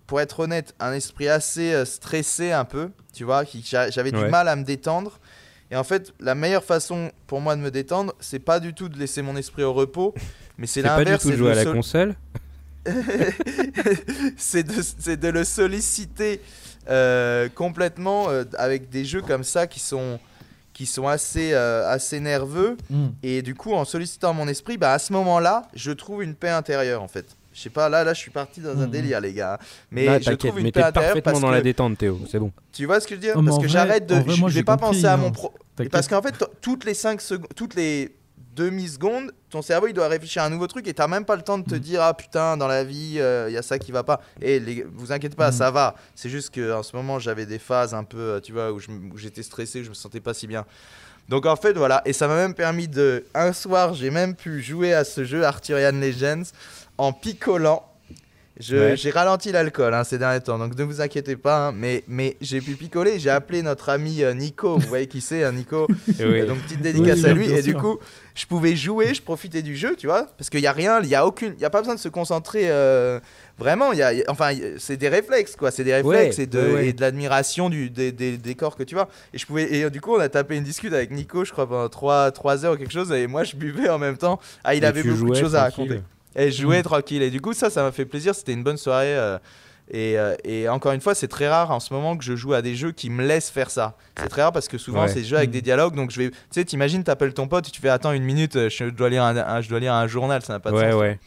pour 0.10 0.20
être 0.20 0.40
honnête, 0.40 0.74
un 0.80 0.92
esprit 0.94 1.28
assez 1.30 1.72
euh, 1.72 1.86
stressé 1.86 2.52
un 2.52 2.66
peu, 2.66 2.90
tu 3.14 3.24
vois, 3.26 3.46
qui- 3.46 3.64
j'avais 3.64 4.12
Ouais. 4.14 4.24
du 4.24 4.30
mal 4.30 4.48
à 4.48 4.56
me 4.56 4.64
détendre. 4.64 5.20
Et 5.70 5.76
en 5.76 5.84
fait, 5.84 6.14
la 6.20 6.34
meilleure 6.34 6.64
façon 6.64 7.12
pour 7.28 7.42
moi 7.42 7.56
de 7.56 7.62
me 7.62 7.70
détendre, 7.70 8.14
c'est 8.20 8.40
pas 8.40 8.60
du 8.60 8.74
tout 8.74 8.90
de 8.90 8.98
laisser 8.98 9.22
mon 9.22 9.36
esprit 9.36 9.62
au 9.62 9.72
repos, 9.72 10.16
mais 10.58 10.66
c'est 10.66 10.82
C'est 10.82 10.88
pas 10.88 10.98
du 10.98 11.04
l'inverse. 11.06 11.22
tout 11.22 11.30
de 11.30 11.36
jouer 11.38 11.52
à 11.52 11.54
le 11.54 11.58
la 11.58 11.64
sol- 11.64 11.76
console. 11.76 12.16
c'est 14.38 14.64
de, 14.64 14.82
c'est 14.82 15.18
de 15.18 15.28
le 15.28 15.44
solliciter 15.44 16.42
euh, 16.90 17.48
complètement 17.50 18.30
euh, 18.30 18.46
avec 18.58 18.90
des 18.90 19.06
jeux 19.06 19.22
comme 19.22 19.44
ça 19.44 19.68
qui 19.68 19.80
sont, 19.80 20.20
qui 20.74 20.88
sont 20.88 21.08
assez, 21.08 21.54
euh, 21.54 21.88
assez 21.88 22.20
nerveux. 22.20 22.78
Mm. 22.90 23.08
Et 23.22 23.42
du 23.44 23.54
coup, 23.54 23.74
en 23.74 23.86
sollicitant 23.86 24.34
mon 24.34 24.48
esprit, 24.48 24.78
bah, 24.78 24.94
à 24.94 24.98
ce 25.00 25.14
moment-là, 25.14 25.68
je 25.76 25.92
trouve 25.92 26.24
une 26.24 26.34
paix 26.36 26.50
intérieure 26.50 27.04
en 27.04 27.08
fait. 27.08 27.36
Je 27.60 27.64
sais 27.64 27.70
pas, 27.70 27.90
là, 27.90 28.06
là, 28.06 28.14
je 28.14 28.20
suis 28.20 28.32
parti 28.32 28.62
dans 28.62 28.70
un 28.72 28.86
Mhm. 28.86 28.90
délire, 28.92 29.20
les 29.20 29.34
gars. 29.34 29.60
Mais 29.92 30.06
Là, 30.06 30.20
je 30.22 30.32
trouve 30.32 30.60
une 30.62 30.72
paix 30.72 30.80
parfaitement 30.94 31.22
parce 31.22 31.42
dans 31.42 31.50
que 31.50 31.54
la 31.56 31.62
détente, 31.62 31.98
Théo. 31.98 32.18
C'est 32.32 32.40
bon. 32.40 32.54
tu 32.72 32.86
vois 32.86 33.02
ce 33.02 33.06
que 33.06 33.16
je 33.16 33.20
veux 33.20 33.22
dire? 33.28 33.34
Oh, 33.38 33.44
Parce 33.44 33.60
que 33.60 33.68
j'arrête 33.68 34.06
de, 34.06 34.16
vrai, 34.16 34.24
je, 34.34 34.40
moi, 34.40 34.48
je 34.50 34.54
j'ai 34.54 34.60
vais 34.62 34.64
pas 34.64 34.78
compris, 34.78 34.96
penser 34.96 35.06
à 35.08 35.14
hein. 35.16 35.18
mon 35.18 35.32
pro. 35.32 35.54
Parce 35.92 36.08
qu'en 36.08 36.22
fait, 36.22 36.36
toutes 36.62 36.86
les 36.86 36.94
5 36.94 37.20
secondes, 37.20 37.48
toutes 37.58 37.76
les 37.76 38.16
demi-secondes, 38.56 39.32
ton 39.50 39.62
cerveau 39.62 39.88
il 39.88 39.94
doit 39.94 40.08
réfléchir 40.08 40.42
à 40.42 40.46
un 40.46 40.50
nouveau 40.50 40.68
truc 40.68 40.88
et 40.88 40.94
t'as 40.94 41.08
même 41.08 41.24
pas 41.26 41.36
le 41.36 41.42
temps 41.42 41.58
de 41.58 41.64
te 41.64 41.76
Mm. 41.76 41.80
dire 41.80 42.02
ah 42.02 42.14
putain 42.14 42.58
dans 42.58 42.68
la 42.68 42.84
vie 42.84 43.14
il 43.48 43.54
y 43.54 43.58
a 43.58 43.62
ça 43.62 43.78
qui 43.80 43.92
va 43.92 44.04
pas. 44.04 44.22
Et 44.42 44.60
les, 44.60 44.86
vous 44.96 45.12
inquiétez 45.12 45.36
pas, 45.36 45.50
Mm. 45.50 45.54
ça 45.54 45.72
va. 45.72 45.96
C'est 46.16 46.30
juste 46.30 46.50
que 46.54 46.74
en 46.74 46.84
ce 46.84 46.96
moment 46.96 47.20
j'avais 47.20 47.46
des 47.46 47.60
phases 47.60 47.94
un 47.94 48.04
peu, 48.04 48.18
euh, 48.20 48.40
tu 48.42 48.52
vois, 48.52 48.72
où 48.72 48.80
j'étais 49.18 49.44
stressé, 49.44 49.82
où 49.82 49.84
je 49.84 49.90
me 49.90 49.94
sentais 49.94 50.20
pas 50.20 50.34
si 50.34 50.48
bien. 50.48 50.66
Donc 51.30 51.46
en 51.46 51.56
fait 51.56 51.74
voilà, 51.78 52.02
et 52.06 52.12
ça 52.14 52.28
m'a 52.28 52.36
même 52.36 52.54
permis 52.56 52.88
de, 52.88 53.24
un 53.36 53.54
soir 53.54 53.94
j'ai 53.94 54.10
même 54.10 54.36
pu 54.36 54.62
jouer 54.64 54.94
à 54.94 55.04
ce 55.04 55.24
jeu 55.24 55.46
Arthurian 55.46 55.92
Legends 55.94 56.42
en 57.00 57.14
picolant. 57.14 57.84
Ouais. 58.72 58.98
J'ai 58.98 59.10
ralenti 59.12 59.54
l'alcool 59.54 59.94
hein, 59.94 60.04
ces 60.04 60.18
derniers 60.18 60.42
temps, 60.42 60.60
donc 60.60 60.78
ne 60.78 60.84
vous 60.84 61.00
inquiétez 61.00 61.38
pas. 61.38 61.68
hein, 61.68 61.72
mais 61.74 62.04
mais 62.10 62.36
j'ai 62.42 62.60
pu 62.60 62.74
picoler. 62.74 63.18
J'ai 63.18 63.30
appelé 63.30 63.62
notre 63.62 63.88
ami 63.88 64.22
euh, 64.22 64.34
Nico. 64.34 64.78
Vous 64.78 64.86
voyez 64.90 65.08
qui 65.08 65.22
c'est, 65.22 65.46
hein, 65.46 65.54
Nico 65.54 65.88
oui. 66.20 66.24
et 66.40 66.44
donc 66.46 66.58
petite 66.64 66.82
dédicace 66.82 67.20
Oui, 67.20 67.26
à 67.30 67.34
lui. 67.34 67.50
Et 67.50 67.62
du 67.62 67.74
coup, 67.74 68.00
je 68.36 68.46
pouvais 68.46 68.76
jouer, 68.76 69.14
je 69.14 69.22
profitais 69.22 69.62
du 69.62 69.78
jeu, 69.78 69.96
tu 69.98 70.08
vois, 70.08 70.28
parce 70.38 70.50
qu'il 70.50 70.60
y 70.60 70.68
a 70.68 70.74
rien, 70.74 71.00
il 71.02 71.08
y 71.08 71.16
a 71.16 71.26
aucune, 71.26 71.54
il 71.56 71.62
y 71.62 71.66
a 71.66 71.70
pas 71.70 71.80
besoin 71.80 71.96
de 71.96 72.02
se 72.02 72.10
concentrer. 72.10 72.64
euh, 72.70 73.22
vraiment, 73.58 73.94
il 73.94 74.00
y 74.00 74.04
a, 74.04 74.12
il 74.12 74.20
y 74.20 74.22
a- 74.24 74.26
enfin, 74.30 74.52
c'est 74.78 74.98
des 74.98 75.08
réflexes, 75.08 75.56
quoi. 75.56 75.72
C'est 75.72 75.86
des 75.86 75.94
réflexes 75.94 76.36
Ouais, 76.38 76.44
et 76.44 76.48
de, 76.48 76.60
ouais, 76.60 76.96
l'admiration 77.00 77.70
du 77.70 77.90
des, 77.90 78.12
des 78.12 78.36
décors 78.38 78.76
que 78.76 78.84
tu 78.84 78.94
vois. 78.94 79.08
Et 79.34 79.38
je 79.38 79.46
pouvais, 79.46 79.74
et 79.74 79.86
euh, 79.86 79.90
du 79.90 80.02
coup, 80.02 80.16
on 80.16 80.20
a 80.20 80.28
tapé 80.28 80.58
une 80.58 80.66
discute 80.66 80.92
avec 80.92 81.12
Nico, 81.12 81.46
je 81.46 81.54
crois 81.54 81.66
pendant 81.66 81.88
3, 81.88 82.32
3 82.32 82.66
heures 82.66 82.74
ou 82.74 82.78
quelque 82.78 82.92
chose, 82.92 83.10
et 83.14 83.26
moi 83.28 83.46
je 83.46 83.56
buvais 83.56 83.88
en 83.88 84.00
même 84.00 84.18
temps. 84.18 84.38
Ah, 84.66 84.76
il 84.76 84.84
Et 84.84 84.88
avait 84.88 85.02
beaucoup 85.04 85.30
de 85.30 85.36
choses 85.36 85.56
à 85.56 85.62
raconter. 85.62 86.02
Et 86.36 86.52
je 86.52 86.62
jouais 86.62 86.84
tranquille. 86.84 87.22
Et 87.24 87.30
du 87.32 87.42
coup, 87.42 87.54
ça, 87.54 87.70
ça 87.70 87.82
m'a 87.84 87.92
fait 87.92 88.06
plaisir. 88.06 88.36
C'était 88.36 88.54
une 88.54 88.64
bonne 88.64 88.78
soirée. 88.78 89.16
euh, 89.18 89.38
et, 89.92 90.20
euh, 90.20 90.36
et 90.44 90.70
encore 90.70 90.92
une 90.92 91.02
fois, 91.02 91.16
c'est 91.16 91.28
très 91.28 91.50
rare 91.50 91.72
en 91.72 91.80
ce 91.80 91.92
moment 91.94 92.16
que 92.16 92.24
je 92.24 92.36
joue 92.36 92.54
à 92.54 92.62
des 92.62 92.76
jeux 92.76 92.92
qui 92.92 93.10
me 93.10 93.26
laissent 93.26 93.50
faire 93.50 93.72
ça. 93.72 93.98
C'est 94.22 94.30
très 94.30 94.44
rare 94.44 94.52
parce 94.52 94.68
que 94.68 94.78
souvent, 94.78 95.02
Ouais. 95.02 95.08
c'est 95.08 95.22
des 95.22 95.24
jeux 95.26 95.38
avec 95.38 95.50
des 95.50 95.64
dialogues. 95.64 95.96
Donc, 95.96 96.12
je 96.12 96.20
vais. 96.22 96.30
Tu 96.30 96.36
sais, 96.52 96.64
t'imagines, 96.64 97.04
t'appelles 97.04 97.34
ton 97.34 97.48
pote 97.48 97.68
et 97.68 97.72
tu 97.72 97.82
fais 97.82 97.90
Attends 97.90 98.12
une 98.12 98.24
minute, 98.24 98.56
euh, 98.56 98.70
je 98.70 98.86
dois 98.86 99.10
lire 99.10 99.24
un, 99.24 99.36
un- 99.36 99.62
je 99.62 99.70
dois 99.70 99.80
lire 99.80 99.94
un 99.94 100.06
journal. 100.08 100.44
Ça 100.44 100.54
n'a 100.54 100.60
pas 100.60 100.70
de 100.70 100.76
Ouais, 100.76 100.92
sens. 100.92 101.00
ouais. 101.02 101.20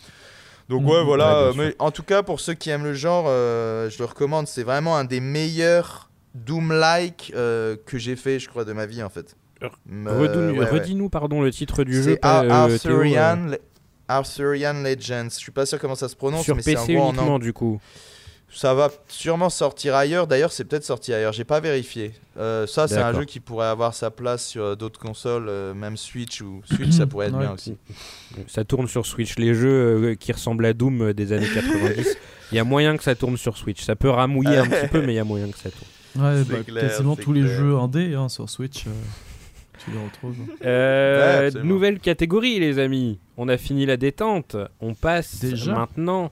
Donc, 0.68 0.86
ouais, 0.88 1.02
voilà. 1.04 1.50
Sûr. 1.52 1.56
mais 1.60 1.74
en 1.80 1.90
tout 1.90 2.04
cas, 2.04 2.22
pour 2.22 2.38
ceux 2.38 2.54
qui 2.54 2.70
aiment 2.70 2.84
le 2.84 2.94
genre, 2.94 3.24
euh, 3.26 3.90
je 3.90 3.98
le 3.98 4.04
recommande. 4.04 4.46
C'est 4.46 4.62
vraiment 4.62 4.96
un 4.96 5.04
des 5.04 5.18
meilleurs 5.18 6.08
Doom-like 6.36 7.32
euh, 7.34 7.76
que 7.84 7.98
j'ai 7.98 8.14
fait, 8.16 8.38
je 8.38 8.48
crois, 8.48 8.64
de 8.64 8.72
ma 8.72 8.86
vie 8.86 9.02
en 9.02 9.08
fait. 9.10 9.34
Redis- 9.60 10.52
ouais, 10.52 10.58
ouais. 10.58 10.64
Redis-nous, 10.70 11.08
pardon, 11.08 11.40
le 11.42 11.50
titre 11.50 11.82
du 11.84 11.94
jeu. 11.94 12.02
C'est 12.02 12.18
Arthurian, 12.24 13.50
Arthurian 14.16 14.74
Legends. 14.82 15.28
Je 15.30 15.36
suis 15.38 15.52
pas 15.52 15.66
sûr 15.66 15.78
comment 15.78 15.94
ça 15.94 16.08
se 16.08 16.16
prononce, 16.16 16.44
sur 16.44 16.56
mais 16.56 16.62
PC 16.62 16.94
gros 16.94 17.04
en 17.04 17.12
uniquement, 17.12 17.38
du 17.38 17.52
coup. 17.52 17.80
Ça 18.54 18.74
va 18.74 18.90
sûrement 19.08 19.48
sortir 19.48 19.94
ailleurs. 19.94 20.26
D'ailleurs, 20.26 20.52
c'est 20.52 20.64
peut-être 20.64 20.84
sorti 20.84 21.14
ailleurs. 21.14 21.32
J'ai 21.32 21.44
pas 21.44 21.58
vérifié. 21.60 22.12
Euh, 22.36 22.66
ça, 22.66 22.86
c'est 22.86 22.98
un 22.98 23.14
jeu 23.14 23.24
qui 23.24 23.40
pourrait 23.40 23.66
avoir 23.68 23.94
sa 23.94 24.10
place 24.10 24.46
sur 24.46 24.62
euh, 24.62 24.74
d'autres 24.76 25.00
consoles, 25.00 25.46
euh, 25.48 25.72
même 25.72 25.96
Switch 25.96 26.42
ou 26.42 26.60
Switch, 26.74 26.90
ça 26.90 27.06
pourrait 27.06 27.28
être 27.28 27.34
Ouais. 27.34 27.40
bien 27.46 27.52
aussi. 27.52 27.78
Ça 28.48 28.62
tourne 28.64 28.88
sur 28.88 29.06
Switch. 29.06 29.38
Les 29.38 29.54
jeux 29.54 30.10
euh, 30.10 30.14
qui 30.16 30.32
ressemblent 30.32 30.66
à 30.66 30.74
Doom 30.74 31.14
des 31.14 31.32
années 31.32 31.48
90, 31.48 32.16
il 32.52 32.56
y 32.56 32.58
a 32.58 32.64
moyen 32.64 32.94
que 32.98 33.02
ça 33.02 33.14
tourne 33.14 33.38
sur 33.38 33.56
Switch. 33.56 33.82
Ça 33.82 33.96
peut 33.96 34.10
ramouiller 34.10 34.58
un 34.58 34.66
petit 34.68 34.88
peu, 34.88 35.00
mais 35.00 35.14
il 35.14 35.16
y 35.16 35.20
a 35.20 35.24
moyen 35.24 35.48
que 35.50 35.56
ça 35.58 35.70
tourne. 35.70 36.26
Ouais, 36.26 36.44
bah, 36.44 36.56
clair, 36.66 36.90
quasiment 36.90 37.16
tous 37.16 37.32
les 37.32 37.46
jeux 37.46 37.76
indés 37.76 38.14
hein, 38.14 38.28
sur 38.28 38.50
Switch, 38.50 38.86
euh, 38.86 38.90
tu 39.84 39.90
les 39.90 39.98
retrouves. 40.04 40.36
Euh, 40.64 41.50
Ouais, 41.50 41.62
nouvelle 41.62 41.98
catégorie, 41.98 42.58
les 42.60 42.78
amis. 42.78 43.18
On 43.36 43.48
a 43.48 43.56
fini 43.56 43.86
la 43.86 43.96
détente. 43.96 44.56
On 44.80 44.94
passe 44.94 45.40
Déjà 45.40 45.74
maintenant 45.74 46.30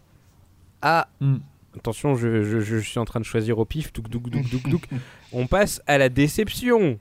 à. 0.83 1.09
Hmm. 1.21 1.37
Attention, 1.77 2.17
je, 2.17 2.43
je- 2.43 2.61
je 2.61 2.79
suis 2.79 2.99
en 2.99 3.05
train 3.05 3.21
de 3.21 3.25
choisir 3.25 3.59
au 3.59 3.65
pif. 3.65 3.93
Douk, 3.93 4.09
douk, 4.09 4.29
douk, 4.29 4.49
douk, 4.51 4.69
douk. 4.69 4.89
On 5.33 5.47
passe 5.47 5.81
à 5.87 5.99
la 5.99 6.09
déception. 6.09 6.99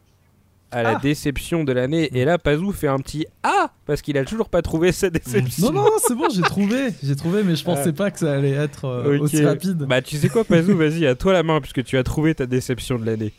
À 0.72 0.84
la 0.84 0.98
Ah. 0.98 1.00
déception 1.02 1.64
de 1.64 1.72
l'année. 1.74 2.16
Et 2.16 2.24
là, 2.26 2.38
Pazou 2.38 2.72
fait 2.72 2.88
un 2.88 3.00
petit 3.00 3.26
Ah 3.42 3.72
Parce 3.88 4.04
qu'il 4.04 4.16
a 4.20 4.24
toujours 4.26 4.50
pas 4.50 4.62
trouvé 4.62 4.92
sa 4.92 5.10
déception. 5.10 5.72
Non, 5.72 5.82
non, 5.86 5.90
c'est 6.08 6.14
bon, 6.14 6.28
j'ai 6.32 6.44
trouvé, 6.44 6.90
j'ai 7.02 7.16
trouvé, 7.16 7.42
mais 7.44 7.56
je 7.56 7.64
pensais 7.64 7.92
pas 7.92 8.12
que 8.12 8.20
ça 8.20 8.34
allait 8.36 8.52
être 8.52 8.86
euh, 8.86 9.18
aussi 9.20 9.44
rapide. 9.44 9.78
Bah, 9.78 10.04
tu 10.04 10.16
sais 10.18 10.30
quoi, 10.30 10.44
Pazou 10.44 10.78
Vas-y, 10.78 11.08
à 11.08 11.16
toi 11.16 11.34
la 11.34 11.42
main, 11.42 11.60
puisque 11.60 11.84
tu 11.84 11.98
as 11.98 12.04
trouvé 12.04 12.36
ta 12.36 12.46
déception 12.46 13.00
de 13.00 13.06
l'année. 13.08 13.34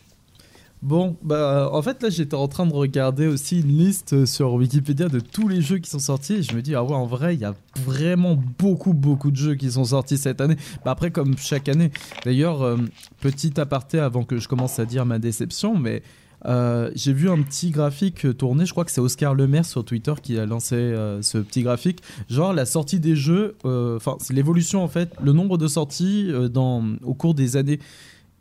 Bon, 0.83 1.17
bah 1.23 1.69
en 1.73 1.83
fait 1.83 2.03
là 2.03 2.09
j'étais 2.09 2.35
en 2.35 2.49
train 2.49 2.65
de 2.65 2.73
regarder 2.73 3.27
aussi 3.27 3.61
une 3.61 3.77
liste 3.77 4.25
sur 4.25 4.55
Wikipédia 4.55 5.11
de 5.11 5.21
tous 5.21 5.47
les 5.47 5.61
jeux 5.61 5.77
qui 5.77 5.91
sont 5.91 5.99
sortis 5.99 6.37
et 6.37 6.43
je 6.43 6.55
me 6.57 6.63
dis 6.63 6.75
ah 6.75 6.83
ouais 6.83 6.95
en 6.95 7.05
vrai 7.05 7.35
il 7.35 7.41
y 7.41 7.45
a 7.45 7.55
vraiment 7.85 8.43
beaucoup 8.59 8.95
beaucoup 8.95 9.31
de 9.31 9.37
jeux 9.37 9.57
qui 9.57 9.71
sont 9.71 9.85
sortis 9.85 10.17
cette 10.17 10.41
année. 10.41 10.57
Bah 10.83 10.93
après 10.93 11.11
comme 11.11 11.37
chaque 11.37 11.69
année. 11.69 11.91
D'ailleurs 12.25 12.63
euh, 12.63 12.79
petit 13.21 13.61
aparté 13.61 13.99
avant 13.99 14.25
que 14.25 14.39
je 14.39 14.49
commence 14.49 14.79
à 14.79 14.87
dire 14.87 15.05
ma 15.05 15.19
déception 15.19 15.77
mais 15.77 16.03
euh, 16.47 16.91
j'ai 16.95 17.13
vu 17.13 17.29
un 17.29 17.43
petit 17.43 17.71
graphique 17.71 18.37
tourner, 18.37 18.65
je 18.65 18.73
crois 18.73 18.85
que 18.85 18.91
c'est 18.91 19.01
Oscar 19.01 19.35
Lemaire 19.35 19.65
sur 19.65 19.85
Twitter 19.85 20.15
qui 20.23 20.39
a 20.39 20.47
lancé 20.47 20.77
euh, 20.77 21.21
ce 21.23 21.39
petit 21.39 21.63
graphique. 21.63 22.01
Genre 22.29 22.53
la 22.53 22.65
sortie 22.65 23.01
des 23.01 23.17
jeux, 23.17 23.57
euh, 23.65 23.97
enfin 23.97 24.17
c'est 24.21 24.33
l'évolution 24.33 24.83
en 24.83 24.89
fait, 24.89 25.13
le 25.23 25.33
nombre 25.33 25.59
de 25.59 25.69
sorties 25.69 26.29
euh, 26.31 26.49
dans, 26.49 26.85
au 27.03 27.15
cours 27.15 27.35
des 27.35 27.57
années. 27.57 27.79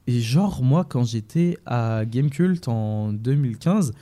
Et 0.10 0.22
genre, 0.22 0.64
moi, 0.64 0.86
quand 0.88 1.04
j'étais 1.04 1.58
à 1.68 2.04
Gamecult 2.06 2.68
en 2.68 3.14
2015, 3.14 3.94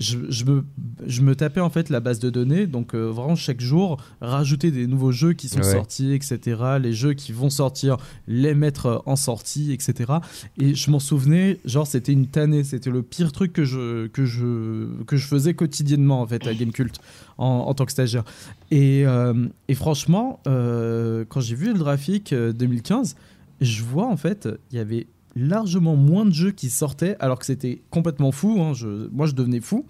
je, 0.00 0.18
je 0.30 0.44
me, 0.44 0.64
je 1.06 1.22
me 1.22 1.36
tapais 1.36 1.60
en 1.60 1.70
fait 1.70 1.88
la 1.88 2.00
base 2.00 2.18
de 2.18 2.30
données. 2.30 2.66
Donc, 2.66 2.94
euh, 2.96 3.04
vraiment, 3.12 3.36
chaque 3.36 3.60
jour, 3.60 3.98
rajouter 4.20 4.72
des 4.72 4.88
nouveaux 4.88 5.12
jeux 5.12 5.34
qui 5.34 5.48
sont 5.48 5.58
Ouais. 5.60 5.70
sortis, 5.70 6.12
etc. 6.14 6.60
Les 6.80 6.92
jeux 6.92 7.12
qui 7.12 7.30
vont 7.30 7.50
sortir, 7.50 7.96
les 8.26 8.54
mettre 8.54 9.04
en 9.06 9.14
sortie, 9.14 9.70
etc. 9.72 10.14
Et 10.58 10.74
je 10.74 10.90
m'en 10.90 10.98
souvenais, 10.98 11.60
genre, 11.64 11.86
c'était 11.86 12.10
une 12.12 12.26
tannée. 12.26 12.64
C'était 12.64 12.90
le 12.90 13.02
pire 13.02 13.30
truc 13.30 13.52
que 13.52 13.64
je, 13.64 14.08
que, 14.08 14.24
je, 14.24 14.88
que 15.04 15.16
je 15.16 15.26
faisais 15.28 15.54
quotidiennement 15.54 16.20
en 16.22 16.26
fait 16.26 16.44
à 16.48 16.54
Gamecult 16.54 16.96
en, 17.38 17.46
en 17.46 17.74
tant 17.74 17.84
que 17.84 17.92
stagiaire. 17.92 18.24
Et, 18.72 19.06
euh, 19.06 19.46
et 19.68 19.74
franchement, 19.76 20.40
euh, 20.48 21.24
quand 21.28 21.40
j'ai 21.40 21.54
vu 21.54 21.68
le 21.72 21.78
graphique 21.78 22.32
euh, 22.32 22.52
2015, 22.52 23.14
je 23.60 23.82
vois 23.84 24.08
en 24.08 24.16
fait, 24.16 24.48
il 24.72 24.78
y 24.78 24.80
avait 24.80 25.06
largement 25.34 25.96
moins 25.96 26.24
de 26.26 26.32
jeux 26.32 26.50
qui 26.52 26.70
sortaient, 26.70 27.16
alors 27.20 27.38
que 27.38 27.46
c'était 27.46 27.82
complètement 27.90 28.32
fou. 28.32 28.60
hein, 28.60 28.72
je- 28.74 29.08
moi, 29.10 29.26
je 29.26 29.32
devenais 29.32 29.60
fou. 29.60 29.84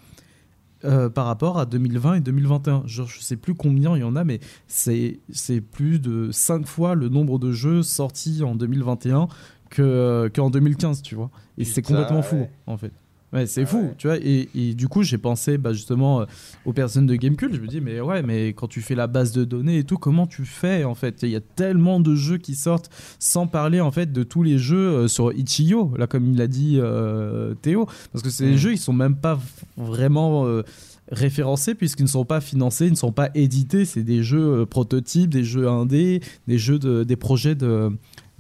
euh, 0.85 1.09
par 1.09 1.27
rapport 1.27 1.61
à 1.61 1.65
2020 1.65 2.15
et 2.15 2.21
2021. 2.21 2.83
Genre, 2.87 3.07
je 3.07 3.21
sais 3.21 3.37
plus 3.37 3.55
combien 3.55 3.97
il 3.97 4.01
y 4.01 4.03
en 4.03 4.17
a, 4.17 4.25
mais 4.25 4.41
c'est 4.67 5.21
c'est 5.31 5.61
plus 5.61 6.01
de 6.01 6.31
5 6.33 6.67
fois 6.67 6.97
le 6.97 7.09
nombre 7.09 7.39
de 7.39 7.53
jeux 7.53 7.85
sortis 7.85 8.43
en 8.43 8.57
2021 8.57 9.29
que 9.71 10.29
qu'en 10.35 10.51
2015, 10.51 11.01
tu 11.03 11.15
vois. 11.15 11.31
Et 11.57 11.65
c'est 11.65 11.83
complètement 11.83 12.23
fou, 12.23 12.47
en 12.67 12.77
fait. 12.77 12.91
Ouais, 13.33 13.47
c'est 13.47 13.63
Ah 13.63 13.67
fou, 13.67 13.79
ouais. 13.79 13.95
tu 13.97 14.07
vois. 14.09 14.19
Et, 14.19 14.49
et 14.55 14.75
du 14.75 14.89
coup, 14.89 15.03
j'ai 15.03 15.17
pensé 15.19 15.57
bah, 15.57 15.73
justement 15.73 16.21
euh, 16.21 16.25
aux 16.67 16.73
personnes 16.73 17.07
de 17.07 17.15
Gamecult. 17.17 17.55
Je 17.55 17.61
me 17.61 17.67
dis, 17.67 17.81
mais 17.81 18.01
ouais, 18.01 18.23
mais 18.23 18.49
quand 18.49 18.69
tu 18.69 18.83
fais 18.83 18.95
la 18.95 19.07
base 19.07 19.33
de 19.33 19.45
données 19.45 19.79
et 19.79 19.85
tout, 19.85 19.97
comment 19.97 20.27
tu 20.27 20.45
fais 20.45 20.85
en 20.85 20.95
fait? 20.95 21.23
Il 21.23 21.31
y 21.31 21.37
a 21.37 21.41
tellement 21.41 21.99
de 22.01 22.15
jeux 22.15 22.37
qui 22.39 22.55
sortent, 22.55 22.91
sans 23.19 23.47
parler 23.47 23.81
en 23.81 23.91
fait 23.91 24.13
de 24.13 24.23
tous 24.23 24.43
les 24.43 24.59
jeux 24.59 24.77
euh, 24.91 25.09
sur 25.09 25.33
Itch.io, 25.33 25.95
là, 25.97 26.07
comme 26.07 26.27
il 26.27 26.37
l'a 26.37 26.47
dit 26.47 26.77
euh, 26.79 27.55
Théo. 27.63 27.87
Parce 28.13 28.23
que 28.23 28.29
c'est 28.31 28.45
des 28.45 28.53
Mm. 28.53 28.57
jeux, 28.59 28.73
ils 28.73 28.79
sont 28.79 28.93
même 28.93 29.17
pas 29.17 29.39
vraiment. 29.77 30.47
euh, 30.47 30.63
référencés 31.11 31.75
puisqu'ils 31.75 32.05
ne 32.05 32.09
sont 32.09 32.25
pas 32.25 32.41
financés, 32.41 32.87
ils 32.87 32.93
ne 32.93 32.97
sont 32.97 33.13
pas 33.13 33.29
édités, 33.35 33.85
c'est 33.85 34.05
des 34.05 34.23
jeux 34.23 34.61
euh, 34.61 34.67
prototypes, 34.67 35.29
des 35.29 35.45
jeux 35.45 35.69
indés, 35.69 36.21
des 36.49 36.57
jeux 36.57 36.79
de, 36.79 37.03
des 37.05 37.17
projets 37.17 37.55
de, 37.55 37.91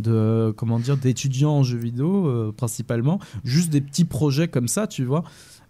de 0.02 0.52
comment 0.56 0.78
dire 0.78 0.96
d'étudiants 0.98 1.52
en 1.58 1.62
jeux 1.62 1.78
vidéo 1.78 2.26
euh, 2.26 2.52
principalement, 2.54 3.18
juste 3.44 3.70
des 3.70 3.80
petits 3.80 4.04
projets 4.04 4.48
comme 4.48 4.68
ça, 4.68 4.86
tu 4.86 5.04
vois. 5.04 5.24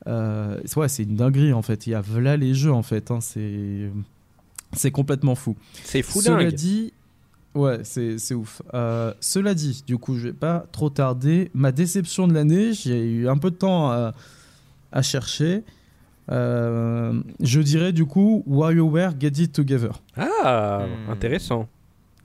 Euh, 0.09 0.59
ouais, 0.77 0.89
c'est 0.89 1.05
une 1.05 1.15
dinguerie 1.15 1.53
en 1.53 1.63
fait. 1.63 1.87
Il 1.87 1.91
y 1.91 1.95
a 1.95 2.03
là 2.19 2.37
les 2.37 2.55
jeux 2.55 2.73
en 2.73 2.83
fait. 2.83 3.11
Hein, 3.13 3.21
c'est 3.21 3.91
c'est 4.73 4.91
complètement 4.91 5.35
fou. 5.37 5.55
C'est 5.85 6.03
fou 6.03 6.21
Cela 6.23 6.45
dingue. 6.45 6.55
dit, 6.55 6.93
ouais, 7.55 7.81
c'est 7.85 8.19
c'est 8.19 8.35
ouf. 8.35 8.63
Euh, 8.75 9.13
cela 9.21 9.55
dit, 9.55 9.85
du 9.87 9.99
coup, 9.99 10.17
je 10.17 10.25
vais 10.29 10.33
pas 10.33 10.67
trop 10.73 10.91
tarder. 10.91 11.51
Ma 11.55 11.71
déception 11.71 12.27
de 12.27 12.33
l'année, 12.35 12.73
j'ai 12.73 13.05
eu 13.05 13.29
un 13.29 13.37
peu 13.37 13.51
de 13.51 13.57
temps 13.57 13.91
à, 13.91 14.13
à 14.91 15.03
chercher. 15.03 15.63
Euh, 16.31 17.21
je 17.41 17.61
dirais 17.61 17.93
du 17.93 18.07
coup 18.07 18.45
WarioWare 18.47 19.13
Get 19.21 19.33
It 19.43 19.53
Together. 19.53 20.01
Ah, 20.17 20.87
Hmm. 21.07 21.11
intéressant. 21.11 21.69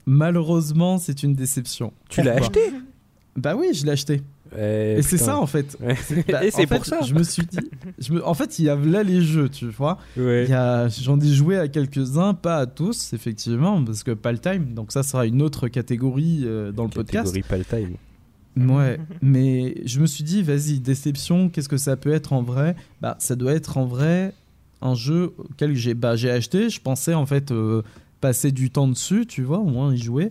Malheureusement, 0.08 0.96
c'est 0.98 1.22
une 1.22 1.34
déception. 1.34 1.92
Tu 2.08 2.22
l'as 2.22 2.36
acheté 2.36 2.60
Bah 3.36 3.54
oui, 3.56 3.68
je 3.74 3.84
l'ai 3.84 3.92
acheté. 3.92 4.22
Eh, 4.58 4.94
Et 4.98 5.02
c'est 5.02 5.18
ça 5.18 5.38
en 5.38 5.46
fait. 5.46 5.76
Bah, 5.78 6.42
Et 6.42 6.50
c'est 6.50 6.66
fait, 6.66 6.76
pour 6.76 6.86
ça. 6.86 7.02
Je 7.02 7.12
me 7.12 7.22
suis 7.22 7.44
dit, 7.44 7.58
je 7.98 8.14
me- 8.14 8.26
en 8.26 8.32
fait, 8.32 8.58
il 8.58 8.64
y 8.64 8.70
a 8.70 8.74
là 8.76 9.02
les 9.02 9.20
jeux, 9.20 9.50
tu 9.50 9.66
vois. 9.68 9.98
Ouais. 10.16 10.50
A- 10.50 10.88
J'en 10.88 11.20
ai 11.20 11.28
joué 11.28 11.58
à 11.58 11.68
quelques-uns, 11.68 12.32
pas 12.32 12.56
à 12.56 12.66
tous, 12.66 13.12
effectivement, 13.12 13.84
parce 13.84 14.02
que 14.02 14.12
pas 14.12 14.32
le 14.32 14.38
time. 14.38 14.72
Donc 14.72 14.90
ça 14.92 15.02
sera 15.02 15.26
une 15.26 15.42
autre 15.42 15.68
catégorie 15.68 16.44
euh, 16.46 16.72
dans 16.72 16.84
le 16.84 16.88
podcast. 16.88 17.26
Catégorie 17.34 17.42
pas 17.46 17.58
le 17.58 17.64
time. 17.86 17.96
Ouais, 18.74 18.98
mais 19.20 19.74
je 19.84 20.00
me 20.00 20.06
suis 20.06 20.24
dit, 20.24 20.42
vas-y, 20.42 20.80
déception, 20.80 21.50
qu'est-ce 21.50 21.68
que 21.68 21.76
ça 21.76 21.96
peut 21.98 22.12
être 22.12 22.32
en 22.32 22.42
vrai? 22.42 22.74
Bah, 23.02 23.16
ça 23.20 23.36
doit 23.36 23.52
être 23.52 23.76
en 23.76 23.84
vrai 23.84 24.32
un 24.80 24.94
jeu 24.94 25.32
auquel 25.36 25.74
j'ai 25.76 25.92
bah, 25.92 26.16
j'ai 26.16 26.30
acheté. 26.30 26.70
Je 26.70 26.80
pensais 26.80 27.12
en 27.14 27.26
fait 27.26 27.50
euh, 27.52 27.82
passer 28.20 28.52
du 28.52 28.70
temps 28.70 28.88
dessus, 28.88 29.26
tu 29.26 29.42
vois, 29.42 29.58
au 29.58 29.64
moins 29.66 29.94
y 29.94 29.98
jouer. 29.98 30.30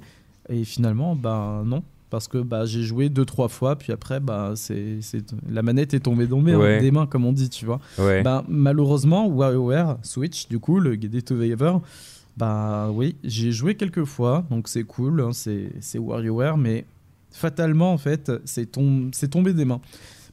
Et 0.50 0.64
finalement, 0.64 1.16
bah 1.16 1.64
non. 1.66 1.84
Parce 2.10 2.30
que 2.30 2.38
bah, 2.38 2.66
j'ai 2.66 2.84
joué 2.84 3.10
deux, 3.10 3.26
trois 3.26 3.50
fois, 3.50 3.76
puis 3.76 3.92
après, 3.92 4.22
bah, 4.22 4.54
c'est 4.56 5.00
c'est- 5.02 5.34
la 5.50 5.62
manette 5.62 5.94
est 5.94 6.00
tombée 6.00 6.26
dans 6.26 6.40
mes- 6.40 6.56
Ouais. 6.56 6.80
des 6.80 6.90
mains, 6.90 7.06
comme 7.06 7.26
on 7.26 7.34
dit, 7.34 7.50
tu 7.50 7.66
vois. 7.66 7.82
Ouais. 8.00 8.24
Bah, 8.24 8.46
malheureusement, 8.48 9.28
WarioWare 9.28 9.98
Switch, 10.04 10.48
du 10.48 10.58
coup, 10.58 10.80
le 10.80 10.94
Get 10.94 11.10
It 11.18 11.26
Together, 11.26 11.82
bah 12.38 12.90
oui, 12.94 13.18
j'ai 13.26 13.52
joué 13.52 13.76
quelques 13.76 14.06
fois, 14.06 14.46
donc 14.50 14.70
c'est 14.70 14.84
cool, 14.84 15.20
hein, 15.20 15.32
c'est 15.34 16.00
WarioWare, 16.00 16.56
mais 16.58 16.86
fatalement, 17.32 17.92
en 17.92 17.98
fait, 17.98 18.32
c'est 18.46 18.72
tom- 18.72 19.10
c'est 19.12 19.28
tombé 19.28 19.52
des 19.54 19.66
mains. 19.66 19.82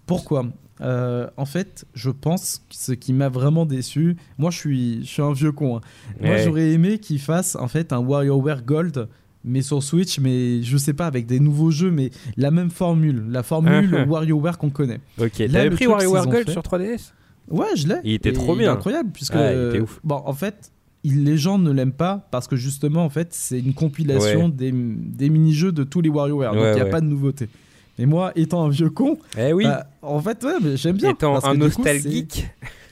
Pourquoi? 0.07 0.47
Euh, 0.81 1.29
En 1.37 1.45
fait, 1.45 1.85
je 1.95 2.11
pense 2.11 2.59
que 2.69 2.75
ce 2.77 2.93
qui 2.93 3.13
m'a 3.13 3.29
vraiment 3.29 3.65
déçu, 3.67 4.17
moi 4.39 4.51
je 4.51 4.59
suis, 4.59 5.01
je 5.03 5.09
suis 5.09 5.23
un 5.23 5.33
vieux 5.33 5.53
con, 5.53 5.77
hein. 5.77 5.81
moi 6.21 6.37
j'aurais 6.39 6.73
aimé 6.73 6.99
qu'ils 6.99 7.21
fassent 7.21 7.57
en 7.57 7.69
fait 7.69 7.93
un 7.93 8.01
WarioWare 8.01 8.63
Gold. 8.63 9.09
Mais 9.47 9.61
sur 9.61 9.83
Switch, 9.83 10.19
mais 10.21 10.63
je 10.63 10.79
sais 10.79 10.95
pas, 10.95 11.07
avec 11.07 11.27
des 11.27 11.39
nouveaux 11.39 11.71
jeux, 11.71 11.91
mais 11.91 12.11
la 12.39 12.51
même 12.51 12.71
formule, 12.71 13.25
la 13.29 13.43
formule 13.43 13.95
WarioWare 14.09 14.57
qu'on 14.57 14.71
connaît. 14.71 15.01
Ok, 15.21 15.33
t'avais 15.53 15.69
pris 15.69 15.87
WarioWare 15.87 16.27
Gold 16.27 16.47
fait- 16.47 16.53
sur 16.53 16.63
3DS 16.63 17.13
Ouais, 17.51 17.67
je 17.77 17.87
l'ai. 17.89 17.97
Il 18.05 18.15
était 18.15 18.33
trop 18.33 18.57
bien. 18.57 18.73
incroyable, 18.73 19.11
puisque. 19.13 19.35
Ah, 19.35 19.53
il 19.53 19.69
était 19.69 19.81
ouf. 19.81 20.01
Bon, 20.03 20.23
en 20.25 20.33
fait, 20.33 20.73
les 21.05 21.37
gens 21.37 21.59
ne 21.59 21.71
l'aiment 21.71 21.93
pas 21.93 22.27
parce 22.31 22.49
que 22.49 22.57
justement, 22.57 23.05
en 23.05 23.11
fait, 23.11 23.35
c'est 23.35 23.59
une 23.61 23.75
compilation 23.75 24.49
des, 24.49 24.73
des 24.73 25.29
mini-jeux 25.29 25.73
de 25.73 25.85
tous 25.85 26.01
les 26.01 26.09
WarioWare. 26.09 26.55
donc, 26.55 26.65
il 26.71 26.75
n'y 26.77 26.81
a 26.81 26.85
ouais. 26.85 26.91
pas 26.91 27.03
de 27.03 27.07
nouveauté. 27.07 27.51
Mais 27.99 28.07
moi, 28.07 28.33
étant 28.35 28.65
un 28.65 28.69
vieux 28.69 28.91
con, 28.91 29.19
Eh 29.39 29.53
oui, 29.53 29.65
bah, 29.65 29.87
en 30.03 30.21
fait, 30.21 30.43
ouais, 30.45 30.77
j'aime 30.77 30.97
bien. 30.97 31.11
étant 31.11 31.33
parce 31.35 31.45
un 31.47 31.53
coup, 31.53 31.59
nostalgique. 31.59 32.47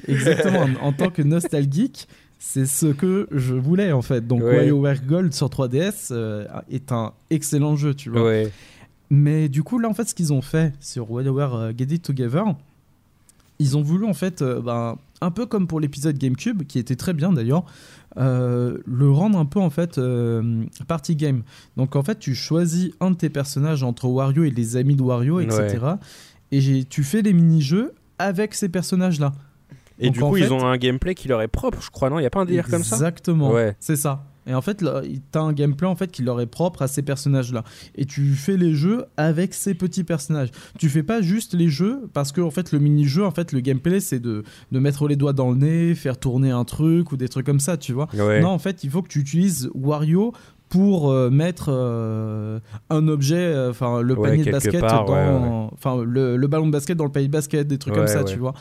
c'est- 0.05 0.13
Exactement. 0.13 0.67
en, 0.81 0.87
en 0.89 0.93
tant 0.93 1.11
que 1.11 1.23
nostalgique, 1.23 2.09
c'est 2.39 2.67
ce 2.67 2.87
que 2.87 3.29
je 3.33 3.55
voulais, 3.55 3.93
en 3.93 4.03
fait. 4.03 4.27
Donc, 4.27 4.43
Ouais. 4.43 4.57
WarioWare 4.57 5.03
Gold 5.07 5.33
sur 5.33 5.49
3DS 5.49 6.09
euh, 6.13 6.47
est 6.71 6.93
un 6.93 7.13
excellent 7.31 7.77
jeu, 7.77 7.95
tu 7.95 8.11
vois. 8.11 8.25
Ouais. 8.25 8.51
Mais 9.11 9.49
du 9.49 9.63
coup, 9.63 9.79
là, 9.79 9.89
en 9.89 9.95
fait, 9.95 10.09
ce 10.09 10.15
qu'ils 10.15 10.33
ont 10.33 10.41
fait 10.43 10.73
sur 10.81 11.11
WarioWare 11.11 11.55
euh, 11.55 11.73
Get 11.77 11.95
It 11.95 12.03
Together, 12.03 12.45
ils 13.59 13.77
ont 13.77 13.83
voulu, 13.83 14.07
en 14.07 14.15
fait, 14.15 14.43
euh, 14.43 14.61
ben, 14.61 14.97
un 15.21 15.31
peu 15.31 15.47
comme 15.47 15.67
pour 15.67 15.79
l'épisode 15.81 16.19
GameCube, 16.19 16.65
qui 16.65 16.79
était 16.79 16.97
très 16.97 17.13
bien 17.13 17.33
d'ailleurs, 17.33 17.65
euh, 18.19 18.79
le 18.87 19.11
rendre 19.11 19.39
un 19.39 19.45
peu, 19.47 19.61
en 19.61 19.71
fait, 19.71 19.99
euh, 19.99 20.65
party 20.87 21.17
game. 21.17 21.43
Donc, 21.77 21.97
en 21.97 22.03
fait, 22.03 22.19
tu 22.19 22.35
choisis 22.35 22.91
un 23.01 23.11
de 23.13 23.17
tes 23.17 23.31
personnages 23.31 23.83
entre 23.83 24.07
Wario 24.07 24.45
et 24.45 24.51
les 24.51 24.77
amis 24.77 24.97
de 24.97 25.03
Wario, 25.03 25.41
etc. 25.41 25.85
Et 26.51 26.85
tu 26.85 27.03
fais 27.03 27.23
les 27.23 27.33
mini-jeux 27.33 27.93
avec 28.19 28.55
ces 28.55 28.69
personnages-là. 28.69 29.33
Et 29.99 30.07
Donc, 30.07 30.15
du 30.15 30.21
coup, 30.21 30.37
fait- 30.37 30.45
ils 30.47 30.53
ont 30.53 30.67
un 30.67 30.77
gameplay 30.77 31.15
qui 31.15 31.29
leur 31.29 31.41
est 31.43 31.49
propre, 31.49 31.81
je 31.81 31.91
crois, 31.91 32.11
non? 32.11 32.19
Il 32.19 32.23
n'y 32.23 32.27
a 32.27 32.31
pas 32.31 32.41
un 32.41 32.45
délire 32.45 32.67
comme 32.69 32.83
ça? 32.83 32.97
Exactement. 32.97 33.53
Ouais. 33.53 33.77
C'est 33.79 33.97
ça. 33.97 34.25
Et 34.47 34.55
en 34.55 34.61
fait, 34.61 34.85
t'as 35.31 35.41
un 35.41 35.53
gameplay 35.53 35.87
en 35.87 35.95
fait 35.95 36.11
qui 36.11 36.23
leur 36.23 36.41
est 36.41 36.47
propre 36.47 36.83
à 36.83 36.89
ces 36.89 37.03
personnages-là. 37.03 37.65
Et 37.95 38.05
tu 38.05 38.35
fais 38.35 38.57
les 38.57 38.75
jeux 38.75 39.05
avec 39.17 39.55
ces 39.55 39.75
petits 39.75 40.05
personnages. 40.05 40.51
Tu 40.79 40.89
fais 40.89 41.03
pas 41.03 41.23
juste 41.23 41.55
les 41.55 41.69
jeux 41.69 42.09
parce 42.13 42.33
que 42.33 42.41
en 42.41 42.51
fait 42.51 42.73
le 42.73 42.79
mini-jeu, 42.79 43.25
en 43.25 43.31
fait 43.31 43.53
le 43.53 43.61
gameplay 43.61 44.01
c'est 44.01 44.21
de, 44.21 44.43
de 44.73 44.79
mettre 44.79 45.07
les 45.07 45.17
doigts 45.17 45.33
dans 45.33 45.51
le 45.51 45.57
nez, 45.57 45.95
faire 45.95 46.19
tourner 46.19 46.51
un 46.51 46.65
truc 46.65 47.13
ou 47.13 47.17
des 47.17 47.29
trucs 47.29 47.47
comme 47.47 47.61
ça, 47.61 47.77
tu 47.77 47.93
vois. 47.93 48.09
Ouais. 48.15 48.41
Non, 48.41 48.49
en 48.49 48.59
fait, 48.59 48.85
il 48.85 48.91
faut 48.91 49.03
que 49.03 49.09
tu 49.09 49.21
utilises 49.21 49.71
Wario 49.75 50.33
pour 50.69 51.11
euh, 51.11 51.29
mettre 51.29 51.67
euh, 51.69 52.59
un 52.89 53.07
objet, 53.07 53.37
euh, 53.37 53.71
enfin 53.71 54.01
le 54.01 54.15
Ouais, 54.15 54.31
panier 54.31 54.45
de 54.45 54.51
basket 54.51 54.81
part, 54.81 55.05
dans, 55.05 55.13
ouais, 55.13 55.69
enfin 55.75 56.03
le, 56.03 56.37
le 56.37 56.47
ballon 56.47 56.67
de 56.67 56.73
basket 56.73 56.97
dans 56.97 57.05
le 57.05 57.13
panier 57.13 57.27
de 57.27 57.33
basket, 57.33 57.69
des 57.69 57.79
trucs 57.79 57.95
comme 57.95 58.07
ça, 58.07 58.25
tu 58.25 58.39
vois. 58.39 58.55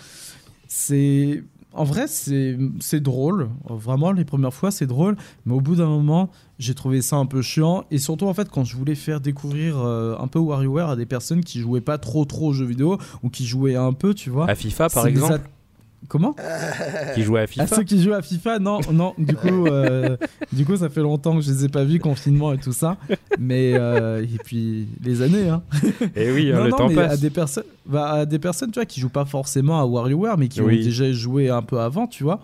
C'est 0.67 1.43
en 1.73 1.83
vrai, 1.83 2.05
c'est 2.07 2.99
drôle. 2.99 3.49
Vraiment, 3.69 4.11
les 4.11 4.25
premières 4.25 4.53
fois, 4.53 4.71
c'est 4.71 4.87
drôle. 4.87 5.15
Mais 5.45 5.53
au 5.53 5.61
bout 5.61 5.75
d'un 5.75 5.87
moment, 5.87 6.29
j'ai 6.59 6.73
trouvé 6.73 7.01
ça 7.01 7.15
un 7.15 7.25
peu 7.25 7.41
chiant. 7.41 7.85
Et 7.91 7.97
surtout, 7.97 8.27
en 8.27 8.33
fait, 8.33 8.49
quand 8.49 8.63
je 8.63 8.75
voulais 8.75 8.95
faire 8.95 9.21
découvrir 9.21 9.79
euh, 9.79 10.15
un 10.19 10.27
peu 10.27 10.39
WarioWare 10.39 10.89
à 10.89 10.95
des 10.95 11.05
personnes 11.05 11.43
qui 11.43 11.59
jouaient 11.59 11.81
pas 11.81 11.97
trop 11.97 12.25
trop 12.25 12.49
aux 12.49 12.53
jeux 12.53 12.65
vidéo 12.65 12.97
ou 13.23 13.29
qui 13.29 13.45
jouaient 13.45 13.75
un 13.75 13.93
peu, 13.93 14.13
tu 14.13 14.29
vois. 14.29 14.49
À 14.49 14.55
FIFA, 14.55 14.89
par 14.89 15.07
exemple, 15.07 15.39
Comment 16.07 16.35
qui 17.15 17.21
jouait 17.23 17.39
à 17.39 17.43
à 17.43 17.47
FIFA. 17.47 17.75
ceux 17.75 17.83
qui 17.83 18.01
jouent 18.01 18.13
à 18.13 18.21
FIFA, 18.21 18.59
non, 18.59 18.79
non. 18.91 19.13
Du 19.17 19.35
coup, 19.35 19.67
euh, 19.67 20.17
du 20.51 20.65
coup, 20.65 20.75
ça 20.75 20.89
fait 20.89 21.01
longtemps 21.01 21.35
que 21.35 21.41
je 21.41 21.51
les 21.51 21.65
ai 21.65 21.69
pas 21.69 21.83
vus, 21.85 21.99
confinement 21.99 22.51
et 22.53 22.57
tout 22.57 22.73
ça. 22.73 22.97
Mais 23.39 23.73
euh, 23.75 24.21
et 24.23 24.37
puis 24.43 24.87
les 25.03 25.21
années, 25.21 25.47
hein. 25.47 25.61
Et 26.15 26.31
oui, 26.31 26.51
hein, 26.51 26.57
non, 26.57 26.63
le 26.65 26.69
non, 26.71 26.77
temps 26.77 26.89
mais 26.89 26.97
à 27.01 27.07
passe. 27.09 27.19
des 27.21 27.29
personnes, 27.29 27.63
bah, 27.85 28.11
à 28.11 28.25
des 28.25 28.39
personnes, 28.39 28.71
tu 28.71 28.79
vois, 28.79 28.85
qui 28.85 28.99
jouent 28.99 29.09
pas 29.09 29.25
forcément 29.25 29.79
à 29.79 29.85
WarioWare, 29.85 30.37
mais 30.37 30.47
qui 30.49 30.61
Oui. 30.61 30.79
ont 30.79 30.83
déjà 30.83 31.11
joué 31.13 31.49
un 31.49 31.61
peu 31.61 31.79
avant, 31.79 32.07
tu 32.07 32.23
vois. 32.23 32.41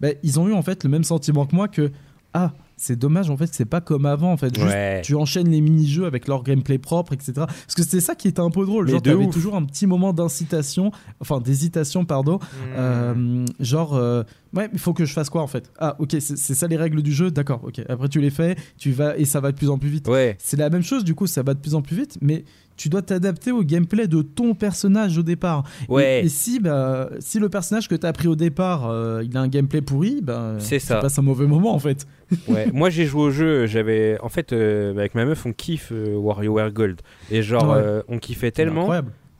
Bah, 0.00 0.08
ils 0.22 0.38
ont 0.38 0.46
eu 0.48 0.52
en 0.52 0.62
fait 0.62 0.84
le 0.84 0.90
même 0.90 1.02
sentiment 1.04 1.44
que 1.46 1.56
moi 1.56 1.66
que 1.66 1.90
ah, 2.34 2.52
c'est 2.80 2.96
dommage 2.96 3.28
en 3.30 3.36
fait, 3.36 3.48
c'est 3.52 3.64
pas 3.64 3.80
comme 3.80 4.06
avant 4.06 4.32
en 4.32 4.36
fait. 4.36 4.54
Juste, 4.54 4.66
Ouais. 4.66 5.02
tu 5.04 5.14
enchaînes 5.14 5.50
les 5.50 5.60
mini-jeux 5.60 6.06
avec 6.06 6.28
leur 6.28 6.42
gameplay 6.42 6.78
propre, 6.78 7.12
etc. 7.12 7.32
Parce 7.34 7.74
que 7.76 7.82
c'était 7.82 8.00
ça 8.00 8.14
qui 8.14 8.28
était 8.28 8.40
un 8.40 8.50
peu 8.50 8.64
drôle. 8.64 8.86
Mais 8.86 8.92
genre, 8.92 9.02
t'avais 9.02 9.28
toujours 9.28 9.56
un 9.56 9.64
petit 9.64 9.86
moment 9.86 10.12
d'incitation, 10.12 10.90
enfin 11.20 11.40
d'hésitation, 11.40 12.04
pardon. 12.04 12.36
Hmm. 12.38 12.76
Euh, 12.76 13.44
genre, 13.60 13.94
euh, 13.96 14.22
ouais, 14.54 14.68
il 14.72 14.78
faut 14.78 14.92
que 14.92 15.04
je 15.04 15.12
fasse 15.12 15.30
quoi 15.30 15.42
en 15.42 15.46
fait? 15.46 15.70
Ah, 15.78 15.96
ok, 15.98 16.16
c'est 16.18 16.36
ça 16.36 16.66
les 16.66 16.76
règles 16.76 17.02
du 17.02 17.12
jeu, 17.12 17.30
d'accord, 17.30 17.60
ok. 17.64 17.80
Après, 17.88 18.08
tu 18.08 18.20
les 18.20 18.30
fais, 18.30 18.56
tu 18.78 18.90
vas 18.92 19.16
et 19.16 19.24
ça 19.24 19.40
va 19.40 19.52
de 19.52 19.56
plus 19.56 19.70
en 19.70 19.78
plus 19.78 19.88
vite. 19.88 20.08
Ouais. 20.08 20.36
C'est 20.38 20.56
la 20.58 20.70
même 20.70 20.82
chose, 20.82 21.04
du 21.04 21.14
coup, 21.14 21.26
ça 21.26 21.42
va 21.42 21.54
de 21.54 21.58
plus 21.60 21.74
en 21.74 21.82
plus 21.82 21.96
vite, 21.96 22.18
mais 22.20 22.44
tu 22.76 22.88
dois 22.88 23.02
t'adapter 23.02 23.50
au 23.50 23.64
gameplay 23.64 24.06
de 24.06 24.22
ton 24.22 24.54
personnage 24.54 25.18
au 25.18 25.24
départ. 25.24 25.64
Ouais. 25.88 26.24
Et, 26.24 26.28
si, 26.28 26.60
bah, 26.60 27.10
si 27.18 27.40
le 27.40 27.48
personnage 27.48 27.88
que 27.88 27.96
tu 27.96 28.06
as 28.06 28.12
pris 28.12 28.28
au 28.28 28.36
départ, 28.36 28.88
euh, 28.88 29.22
il 29.24 29.36
a 29.36 29.40
un 29.40 29.48
gameplay 29.48 29.80
pourri, 29.80 30.20
bah, 30.22 30.54
C'est 30.60 30.78
tu 30.78 30.86
ça. 30.86 31.00
passes 31.00 31.18
un 31.18 31.22
mauvais 31.22 31.46
moment 31.46 31.74
en 31.74 31.78
fait. 31.80 32.06
Ouais, 32.46 32.70
moi 32.74 32.90
j'ai 32.90 33.06
joué 33.06 33.22
au 33.22 33.30
jeu, 33.30 33.66
j'avais 33.66 34.18
en 34.22 34.28
fait 34.28 34.52
euh, 34.52 34.90
avec 34.92 35.14
ma 35.14 35.24
meuf 35.24 35.46
on 35.46 35.52
kiffe 35.54 35.88
euh, 35.92 36.14
WarioWare 36.14 36.70
Gold 36.72 37.00
et 37.30 37.40
genre 37.42 37.70
Ouais. 37.70 37.78
euh, 37.78 38.02
on 38.06 38.18
kiffait 38.18 38.50
tellement 38.50 38.90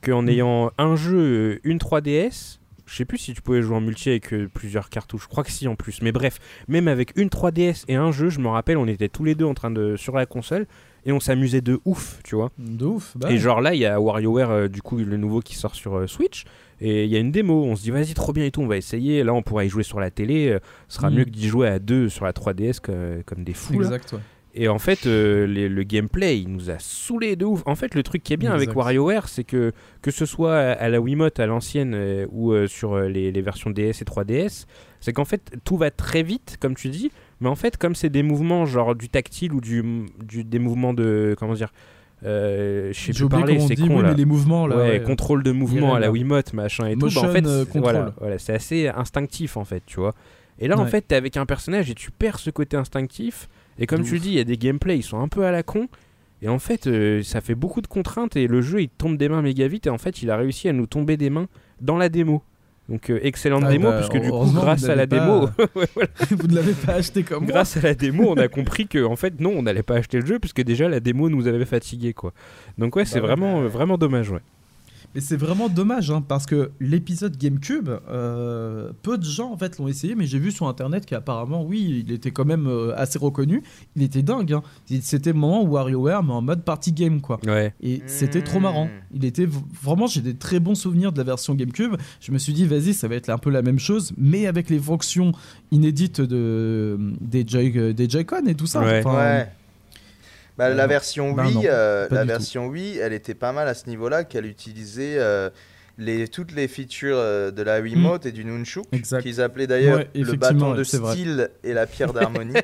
qu'en 0.01 0.23
Mm. 0.23 0.29
ayant 0.29 0.71
un 0.79 0.95
jeu, 0.95 1.59
une 1.63 1.77
3DS, 1.77 2.58
je 2.89 2.95
sais 2.95 3.05
plus 3.05 3.17
si 3.17 3.33
tu 3.33 3.41
pouvais 3.41 3.61
jouer 3.61 3.75
en 3.75 3.81
multi 3.81 4.09
avec 4.09 4.33
euh, 4.33 4.49
plusieurs 4.53 4.89
cartouches, 4.89 5.23
je 5.23 5.27
crois 5.27 5.43
que 5.43 5.51
si 5.51 5.67
en 5.67 5.75
plus, 5.75 6.01
mais 6.01 6.11
bref, 6.11 6.39
même 6.67 6.87
avec 6.87 7.13
une 7.17 7.29
3DS 7.29 7.83
et 7.87 7.95
un 7.95 8.11
jeu, 8.11 8.29
je 8.29 8.39
me 8.39 8.47
rappelle, 8.47 8.77
on 8.77 8.87
était 8.87 9.09
tous 9.09 9.23
les 9.23 9.35
deux 9.35 9.45
en 9.45 9.53
train 9.53 9.71
de 9.71 9.95
sur 9.95 10.15
la 10.15 10.25
console 10.25 10.65
et 11.05 11.11
on 11.11 11.19
s'amusait 11.19 11.61
de 11.61 11.79
ouf, 11.85 12.19
tu 12.23 12.35
vois. 12.35 12.51
De 12.57 12.85
ouf. 12.85 13.15
bah 13.15 13.29
Et 13.29 13.33
ouais. 13.33 13.37
genre 13.39 13.61
là, 13.61 13.73
il 13.73 13.79
y 13.79 13.85
a 13.85 13.99
WarioWare, 14.01 14.51
euh, 14.51 14.67
du 14.67 14.81
coup, 14.81 14.97
le 14.97 15.17
nouveau 15.17 15.39
qui 15.39 15.55
sort 15.55 15.75
sur 15.75 15.95
euh, 15.97 16.07
Switch. 16.07 16.43
Et 16.81 17.05
il 17.05 17.09
y 17.11 17.15
a 17.15 17.19
une 17.19 17.31
démo, 17.31 17.63
on 17.65 17.75
se 17.75 17.81
dit 17.83 17.91
vas-y 17.91 18.13
trop 18.13 18.31
bien 18.33 18.45
et 18.45 18.51
tout, 18.51 18.61
on 18.61 18.67
va 18.67 18.77
essayer. 18.77 19.21
Là 19.23 19.33
on 19.33 19.41
pourra 19.41 19.65
y 19.65 19.69
jouer 19.69 19.83
sur 19.83 19.99
la 19.99 20.11
télé, 20.11 20.57
ce 20.87 20.95
sera 20.97 21.09
Mm. 21.09 21.13
mieux 21.15 21.25
que 21.25 21.29
d'y 21.29 21.47
jouer 21.49 21.67
à 21.67 21.77
deux 21.79 22.07
sur 22.09 22.23
la 22.25 22.31
3DS 22.31 22.79
que- 22.79 23.21
comme 23.25 23.43
des 23.43 23.53
fous. 23.53 23.73
Exact, 23.73 24.13
ouais. 24.13 24.19
Et 24.55 24.67
en 24.67 24.79
fait, 24.79 25.05
euh, 25.05 25.45
les- 25.45 25.69
le 25.69 25.83
gameplay, 25.83 26.39
il 26.39 26.49
nous 26.49 26.69
a 26.71 26.79
saoulé 26.79 27.35
de 27.35 27.45
ouf. 27.45 27.61
En 27.67 27.75
fait, 27.75 27.93
le 27.93 28.01
truc 28.01 28.23
qui 28.23 28.33
est 28.33 28.37
bien 28.37 28.49
avec 28.51 28.69
Exact. 28.69 28.77
WarioWare, 28.77 29.27
c'est 29.29 29.43
que 29.43 29.71
que 30.01 30.09
ce 30.11 30.25
soit 30.25 30.55
à, 30.55 30.71
à 30.71 30.89
la 30.89 30.99
Wiimote, 30.99 31.39
à 31.39 31.45
l'ancienne, 31.45 31.93
euh, 31.95 32.25
ou 32.31 32.51
euh, 32.51 32.65
sur 32.67 32.99
les, 32.99 33.31
les 33.31 33.41
versions 33.41 33.69
DS 33.69 34.01
et 34.01 34.05
3DS, 34.05 34.65
c'est 35.01 35.13
qu'en 35.13 35.25
fait, 35.25 35.51
tout 35.63 35.77
va 35.77 35.91
très 35.91 36.23
vite, 36.23 36.57
comme 36.59 36.75
tu 36.75 36.89
dis. 36.89 37.11
Mais 37.41 37.47
en 37.47 37.55
fait, 37.55 37.77
comme 37.77 37.93
c'est 37.93 38.09
des 38.09 38.23
mouvements 38.23 38.65
genre 38.65 38.95
du 38.95 39.07
tactile 39.07 39.53
ou 39.53 39.61
du, 39.61 39.83
du- 40.25 40.43
des 40.43 40.59
mouvements 40.59 40.93
de 40.95 41.35
comment 41.39 41.53
dire, 41.53 41.71
euh, 42.25 42.91
je 42.91 42.99
sais 42.99 43.13
plus 43.13 43.29
parler, 43.29 43.59
c'est 43.59 43.75
con 43.75 43.83
oui, 43.97 44.01
là. 44.03 44.09
mais 44.09 44.15
les 44.15 44.25
mouvements 44.25 44.67
là. 44.67 44.75
ouais, 44.77 44.89
ouais. 44.89 45.01
contrôle 45.03 45.43
de 45.43 45.51
mouvement 45.51 45.93
à 45.95 45.99
la. 45.99 46.11
Wiimote, 46.11 46.53
machin 46.53 46.87
et 46.87 46.95
tout. 46.97 47.07
Bah, 47.13 47.21
en 47.21 47.31
fait, 47.31 47.45
c'est- 47.45 47.79
voilà, 47.79 47.99
control. 47.99 48.13
voilà, 48.19 48.39
c'est 48.39 48.53
assez 48.53 48.87
instinctif 48.87 49.57
en 49.57 49.63
fait, 49.63 49.83
tu 49.85 49.99
vois. 49.99 50.15
Et 50.61 50.67
là, 50.67 50.77
en 50.77 50.85
fait, 50.85 51.01
t'es 51.07 51.15
avec 51.15 51.37
un 51.37 51.45
personnage 51.45 51.89
et 51.89 51.93
tu 51.95 52.11
perds 52.11 52.39
ce 52.39 52.49
côté 52.49 52.75
instinctif. 52.75 53.47
Et 53.79 53.87
comme 53.87 54.03
tu 54.03 54.13
le 54.13 54.19
dis, 54.19 54.29
il 54.29 54.35
y 54.35 54.39
a 54.39 54.43
des 54.43 54.57
gameplays, 54.57 54.97
ils 54.97 55.03
sont 55.03 55.19
un 55.19 55.27
peu 55.27 55.45
à 55.45 55.51
la 55.51 55.63
con. 55.63 55.87
Et 56.41 56.47
en 56.47 56.59
fait, 56.59 56.87
euh, 56.87 57.23
ça 57.23 57.41
fait 57.41 57.55
beaucoup 57.55 57.81
de 57.81 57.87
contraintes 57.87 58.35
et 58.37 58.47
le 58.47 58.61
jeu 58.61 58.81
il 58.81 58.89
tombe 58.89 59.17
des 59.17 59.27
mains 59.27 59.41
méga 59.41 59.67
vite. 59.67 59.87
Et 59.87 59.89
en 59.89 59.97
fait, 59.97 60.21
il 60.21 60.29
a 60.31 60.37
réussi 60.37 60.69
à 60.69 60.73
nous 60.73 60.85
tomber 60.85 61.17
des 61.17 61.29
mains 61.29 61.47
dans 61.81 61.97
la 61.97 62.09
démo. 62.09 62.43
Donc 62.89 63.11
euh, 63.11 63.19
excellente 63.21 63.63
Ah 63.65 63.69
démo, 63.69 63.89
bah, 63.89 63.97
puisque 63.97 64.23
du 64.23 64.31
coup, 64.31 64.51
grâce 64.51 64.83
à 64.85 64.95
la 64.95 65.05
démo, 65.05 65.47
Vous 66.31 66.47
ne 66.47 66.55
l'avez 66.55 66.73
pas 66.73 66.93
acheté 66.93 67.21
comme 67.23 67.43
moi. 67.43 67.51
grâce 67.53 67.77
à 67.77 67.81
la 67.81 67.93
démo, 67.93 68.31
on 68.31 68.37
a 68.37 68.47
compris 68.49 68.87
que 68.87 69.05
en 69.05 69.15
fait 69.15 69.39
non, 69.39 69.51
on 69.55 69.61
n'allait 69.61 69.83
pas 69.83 69.95
acheter 69.95 70.19
le 70.19 70.25
jeu 70.25 70.39
puisque 70.39 70.61
déjà 70.61 70.89
la 70.89 70.99
démo 70.99 71.29
nous 71.29 71.47
avait 71.47 71.65
fatigué 71.65 72.13
quoi. 72.13 72.33
Donc 72.79 72.95
ouais, 72.95 73.05
c'est 73.05 73.15
ouais. 73.15 73.27
vraiment 73.27 73.61
euh, 73.61 73.67
vraiment 73.67 73.97
dommage 73.99 74.31
ouais. 74.31 74.41
Mais 75.15 75.21
c'est 75.21 75.37
vraiment 75.37 75.69
dommage, 75.69 76.11
hein, 76.11 76.21
parce 76.25 76.45
que 76.45 76.71
l'épisode 76.79 77.35
GameCube, 77.35 77.89
euh, 78.09 78.91
peu 79.01 79.17
de 79.17 79.23
gens 79.23 79.51
en 79.51 79.57
fait 79.57 79.77
l'ont 79.79 79.87
essayé, 79.87 80.13
mais 80.15 80.27
j'ai 80.27 80.37
vu 80.37 80.51
sur 80.51 80.67
internet 80.67 81.05
qu'apparemment, 81.07 81.63
oui, 81.65 82.03
il 82.05 82.11
était 82.11 82.29
quand 82.31 82.45
même 82.45 82.67
euh, 82.67 82.93
assez 82.95 83.17
reconnu. 83.17 83.63
Il 83.95 84.03
était 84.03 84.21
dingue. 84.21 84.53
hein. 84.53 84.61
Il- 84.89 85.01
C'était 85.01 85.31
le 85.33 85.39
moment 85.39 85.63
où 85.63 85.71
WarioWare, 85.73 86.21
mais 86.23 86.33
en 86.33 86.41
mode 86.41 86.63
party 86.63 86.91
game, 86.93 87.21
quoi. 87.21 87.39
Ouais. 87.47 87.73
Et 87.81 88.03
c'était 88.05 88.43
trop 88.43 88.59
Mmh. 88.59 88.63
marrant. 88.63 88.89
Il 89.13 89.25
était 89.25 89.47
vraiment, 89.81 90.05
j'ai 90.07 90.21
des 90.21 90.35
très 90.35 90.59
bons 90.59 90.75
souvenirs 90.75 91.11
de 91.11 91.17
la 91.17 91.23
version 91.23 91.55
GameCube. 91.55 91.95
Je 92.21 92.31
me 92.31 92.37
suis 92.37 92.53
dit, 92.53 92.65
vas-y, 92.65 92.93
ça 92.93 93.07
va 93.07 93.15
être 93.15 93.29
un 93.29 93.37
peu 93.39 93.49
la 93.49 93.61
même 93.63 93.79
chose, 93.79 94.13
mais 94.17 94.45
avec 94.45 94.69
les 94.69 94.79
fonctions 94.79 95.31
inédites 95.71 96.21
de, 96.21 96.97
des 97.21 97.43
Joy- 97.47 97.93
des 97.93 98.07
Joy-Con 98.09 98.45
et 98.47 98.55
tout 98.55 98.67
ça. 98.67 98.81
Ouais. 98.81 98.99
Enfin, 99.03 99.17
Ouais. 99.17 99.47
Bah, 100.59 100.67
la 100.67 100.87
version 100.87 101.31
Wii, 101.31 101.61
euh, 101.69 102.05
la 102.11 102.21
tout. 102.23 102.27
version 102.27 102.67
Wii, 102.67 102.97
elle 102.97 103.13
était 103.13 103.33
pas 103.33 103.53
mal 103.53 103.69
à 103.69 103.73
ce 103.73 103.87
niveau-là, 103.87 104.25
qu'elle 104.25 104.45
utilisait 104.45 105.15
euh, 105.17 105.49
les, 105.97 106.27
toutes 106.27 106.51
les 106.51 106.67
features 106.67 107.15
euh, 107.17 107.49
de 107.49 107.61
la 107.63 107.79
Wiimote 107.79 108.25
et 108.25 108.33
du 108.33 108.43
Nunchuk, 108.43 108.85
qu'ils 109.21 109.39
appelaient 109.39 109.67
d'ailleurs 109.67 109.99
Ouais, 109.99 110.09
le 110.13 110.33
bâton 110.33 110.73
de 110.73 110.83
vrai. 110.83 111.13
style 111.13 111.49
et 111.63 111.73
la 111.73 111.87
pierre 111.87 112.11
d'harmonie. 112.13 112.55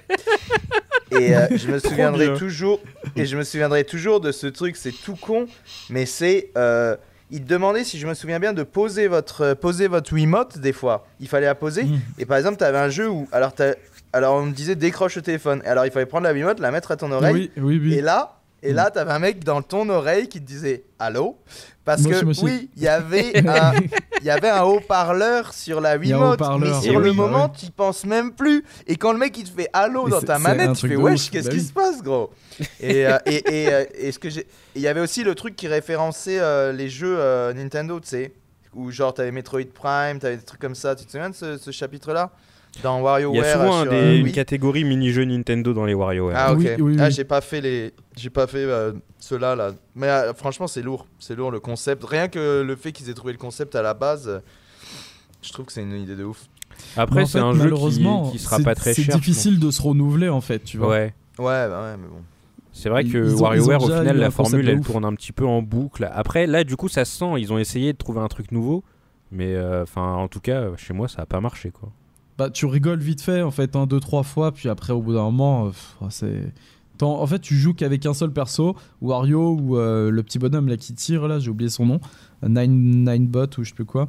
et 1.12 1.34
je 1.56 1.72
me 1.72 1.80
souviendrai 1.80 2.34
toujours, 2.34 2.82
et 3.16 3.26
je 3.26 3.38
me 3.38 3.44
souviendrai 3.44 3.86
toujours 3.86 4.20
de 4.20 4.34
ce 4.34 4.48
truc, 4.48 4.76
c'est 4.76 4.92
tout 4.92 5.16
con, 5.16 5.48
mais 5.90 6.06
c'est 6.06 6.52
il 7.32 7.42
te 7.42 7.48
demandait, 7.48 7.84
si 7.84 7.98
je 7.98 8.08
me 8.08 8.14
souviens 8.14 8.40
bien, 8.40 8.54
de 8.54 8.64
poser 8.64 9.08
votre, 9.08 9.42
euh, 9.42 9.56
poser 9.56 9.88
votre 9.88 10.14
Wiimote 10.14 10.60
des 10.60 10.74
fois. 10.74 11.08
Il 11.20 11.28
fallait 11.28 11.48
la 11.48 11.56
poser. 11.56 11.84
Mmh. 11.84 12.00
Et 12.20 12.26
par 12.26 12.38
exemple, 12.38 12.58
tu 12.58 12.64
avais 12.64 12.78
un 12.78 12.90
jeu 12.90 13.10
où. 13.10 13.28
Alors, 13.32 13.54
alors 14.16 14.36
on 14.36 14.44
me 14.44 14.54
disait 14.54 14.76
décroche 14.76 15.18
le 15.18 15.22
téléphone. 15.22 15.62
Et 15.66 15.68
alors, 15.68 15.86
il 15.86 15.92
fallait 15.92 16.06
prendre 16.06 16.24
la 16.24 16.32
Wiimote, 16.32 16.62
la 16.62 16.72
mettre 16.72 16.92
à 16.92 16.96
ton 16.96 17.12
oreille. 17.12 17.52
Oui, 17.58 17.62
oui, 17.62 17.80
oui. 17.84 17.94
Et 17.96 18.02
là, 18.02 18.40
et 18.64 18.72
là, 18.72 18.90
t'avais 18.90 19.12
un 19.12 19.20
mec 19.20 19.44
dans 19.44 19.62
ton 19.62 19.90
oreille 19.90 20.30
qui 20.30 20.40
te 20.40 20.48
disait 20.48 20.86
allô, 21.00 21.38
parce 21.84 22.02
Moi, 22.02 22.22
que 22.22 22.42
oui, 22.42 22.70
il 22.78 22.84
y 22.84 22.88
avait 22.88 23.38
un, 23.48 23.74
il 24.22 24.26
y 24.26 24.30
avait 24.30 24.50
un 24.50 24.64
haut-parleur 24.64 25.54
sur 25.54 25.82
la 25.82 25.98
Wiimote, 25.98 26.40
mais 26.62 26.74
sur 26.82 26.98
le 26.98 27.10
oui, 27.10 27.16
bah 27.18 27.24
moment, 27.24 27.44
ouais. 27.48 27.60
tu 27.60 27.70
penses 27.72 28.06
même 28.06 28.32
plus. 28.32 28.64
Et 28.88 28.96
quand 28.96 29.12
le 29.12 29.20
mec 29.20 29.38
il 29.38 29.44
te 29.44 29.50
fait 29.50 29.70
allô 29.74 30.08
dans 30.08 30.22
ta 30.22 30.40
manette, 30.40 30.78
tu 30.78 30.88
fais 30.88 30.96
wesh, 30.96 31.30
qu'est-ce 31.30 31.50
bah 31.50 31.54
qui 31.54 31.62
se 31.62 31.74
passe, 31.74 32.02
gros? 32.02 32.32
Et 32.80 33.06
euh, 33.06 33.18
et, 33.26 33.64
et, 33.64 33.74
euh, 33.74 33.84
et 33.96 34.14
ce 34.14 34.18
que 34.18 34.30
j'ai, 34.30 34.48
il 34.76 34.82
y 34.82 34.88
avait 34.88 35.02
aussi 35.02 35.26
le 35.26 35.36
truc 35.36 35.58
qui 35.58 35.68
référençait 35.68 36.40
euh, 36.40 36.72
les 36.72 36.88
jeux 36.88 37.18
euh, 37.20 37.54
Nintendo, 37.54 38.00
tu 38.00 38.08
sais, 38.08 38.34
où 38.74 38.92
genre 38.92 39.14
t'avais 39.14 39.34
Metroid 39.34 39.66
Prime, 39.74 40.20
t'avais 40.20 40.38
des 40.38 40.44
trucs 40.44 40.62
comme 40.62 40.74
ça. 40.74 40.96
Tu 40.96 41.06
te 41.06 41.12
souviens 41.12 41.32
de 41.32 41.36
ce, 41.36 41.58
ce 41.58 41.72
chapitre-là? 41.72 42.32
Dans 42.84 43.02
WarioWare 43.02 43.36
Il 43.36 43.38
y 43.38 43.50
a 43.50 43.54
souvent 43.54 43.78
euh, 43.80 43.82
sur, 43.84 43.92
des- 43.92 43.98
euh, 43.98 44.18
une 44.20 44.32
catégorie 44.32 44.84
mini-jeux 44.84 45.26
Nintendo 45.26 45.74
dans 45.74 45.86
les 45.86 45.94
WarioWare. 45.94 46.36
ah 46.38 46.54
ok. 46.54 46.60
Oui, 46.60 46.76
oui, 46.80 46.98
Ah 47.00 47.10
j'ai 47.10 47.24
pas 47.24 47.42
fait 47.42 47.62
les, 47.62 47.94
j'ai 48.16 48.30
pas 48.30 48.48
fait 48.48 48.58
euh, 48.64 48.92
ceux-là 49.20 49.56
là. 49.56 49.72
Mais 49.96 50.08
euh, 50.08 50.34
franchement 50.34 50.68
c'est 50.68 50.82
lourd, 50.82 51.08
c'est 51.20 51.36
lourd 51.36 51.52
le 51.52 51.60
concept. 51.60 52.04
Rien 52.04 52.28
que 52.28 52.62
le 52.62 52.76
fait 52.76 52.92
qu'ils 52.92 53.10
aient 53.10 53.14
trouvé 53.14 53.34
le 53.34 53.40
concept 53.40 53.76
à 53.76 53.82
la 53.82 53.94
base, 53.94 54.42
je 55.42 55.52
trouve 55.54 55.66
que 55.66 55.72
c'est 55.72 55.82
une 55.84 55.94
idée 55.96 56.16
de 56.16 56.24
ouf. 56.24 56.46
Après, 56.98 57.26
c'est 57.26 57.40
un 57.40 57.54
jeu 57.54 57.60
malheureusement, 57.60 58.26
qui, 58.26 58.34
qui 58.38 58.40
sera 58.44 58.60
pas 58.60 58.76
très 58.76 58.94
cher. 58.94 59.06
C'est 59.06 59.18
difficile 59.18 59.60
de 59.60 59.72
se 59.72 59.82
renouveler 59.82 60.28
en 60.30 60.42
fait, 60.42 60.60
tu 60.64 60.78
pense. 60.78 60.88
vois. 60.88 60.96
Ouais. 60.96 61.14
Ouais 61.38 61.68
bah 61.70 61.82
ouais 61.84 61.98
mais 61.98 62.08
bon. 62.08 62.22
C'est 62.78 62.90
vrai 62.90 63.06
que 63.06 63.18
WarioWare, 63.34 63.82
au 63.82 63.88
final, 63.88 64.18
la 64.18 64.32
formule, 64.32 64.68
elle 64.68 64.80
ouf. 64.80 64.86
tourne 64.88 65.06
un 65.06 65.14
petit 65.14 65.32
peu 65.32 65.46
en 65.46 65.62
boucle. 65.62 66.10
Après, 66.14 66.46
là, 66.46 66.66
du 66.66 66.76
coup, 66.76 66.90
ça 66.90 67.06
se 67.06 67.18
sent. 67.18 67.32
Ils 67.38 67.54
ont 67.54 67.58
essayé 67.58 67.94
de 67.94 67.98
trouver 67.98 68.20
un 68.20 68.28
truc 68.28 68.52
nouveau. 68.52 68.84
Mais 69.32 69.56
euh, 69.56 69.84
enfin, 69.84 70.16
en 70.16 70.28
tout 70.28 70.42
cas, 70.42 70.66
chez 70.76 70.94
moi, 70.94 71.08
ça 71.08 71.22
a 71.22 71.26
pas 71.26 71.40
marché, 71.40 71.72
quoi. 71.72 71.90
Bah, 72.38 72.50
tu 72.50 72.66
rigoles 72.66 73.00
vite 73.00 73.22
fait 73.22 73.42
en 73.42 73.52
fait, 73.52 73.76
un, 73.76 73.88
deux, 73.88 74.00
trois 74.00 74.24
fois, 74.24 74.52
puis 74.52 74.68
après 74.68 74.92
au 74.94 75.02
bout 75.02 75.14
d'un 75.14 75.24
moment, 75.24 75.68
euh, 75.68 76.08
c'est. 76.10 76.52
En 77.02 77.28
fait, 77.28 77.40
tu 77.40 77.56
joues 77.56 77.74
qu'avec 77.74 78.06
un 78.06 78.14
seul 78.14 78.32
perso, 78.32 78.76
Wario 79.02 79.58
ou 79.60 79.78
euh, 79.78 80.10
le 80.10 80.24
petit 80.24 80.40
bonhomme 80.40 80.70
là 80.70 80.78
qui 80.78 80.94
tire 80.94 81.28
là, 81.28 81.40
j'ai 81.40 81.50
oublié 81.50 81.70
son 81.70 81.86
nom, 81.86 82.00
Nine, 82.42 83.04
Ninebot 83.04 83.48
ou 83.58 83.64
je 83.64 83.70
sais 83.70 83.76
plus 83.76 83.84
quoi. 83.84 84.08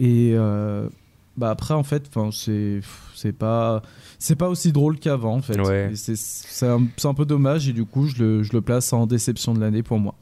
Et 0.00 0.32
euh, 0.34 0.88
bah 1.36 1.50
après 1.50 1.74
en 1.74 1.84
fait, 1.84 2.10
c'est 2.32 2.80
c'est 3.14 3.32
pas 3.32 3.82
c'est 4.18 4.34
pas 4.34 4.48
aussi 4.48 4.72
drôle 4.72 4.98
qu'avant 4.98 5.36
en 5.36 5.42
fait. 5.42 5.60
Ouais. 5.60 5.92
C'est 5.94 6.66
un, 6.66 6.82
un 7.04 7.14
peu 7.14 7.24
dommage 7.24 7.68
et 7.68 7.72
du 7.72 7.84
coup 7.84 8.06
je 8.06 8.22
le, 8.22 8.42
je 8.42 8.52
le 8.52 8.60
place 8.60 8.92
en 8.92 9.06
déception 9.06 9.54
de 9.54 9.60
l'année 9.60 9.84
pour 9.84 10.00
moi. 10.00 10.16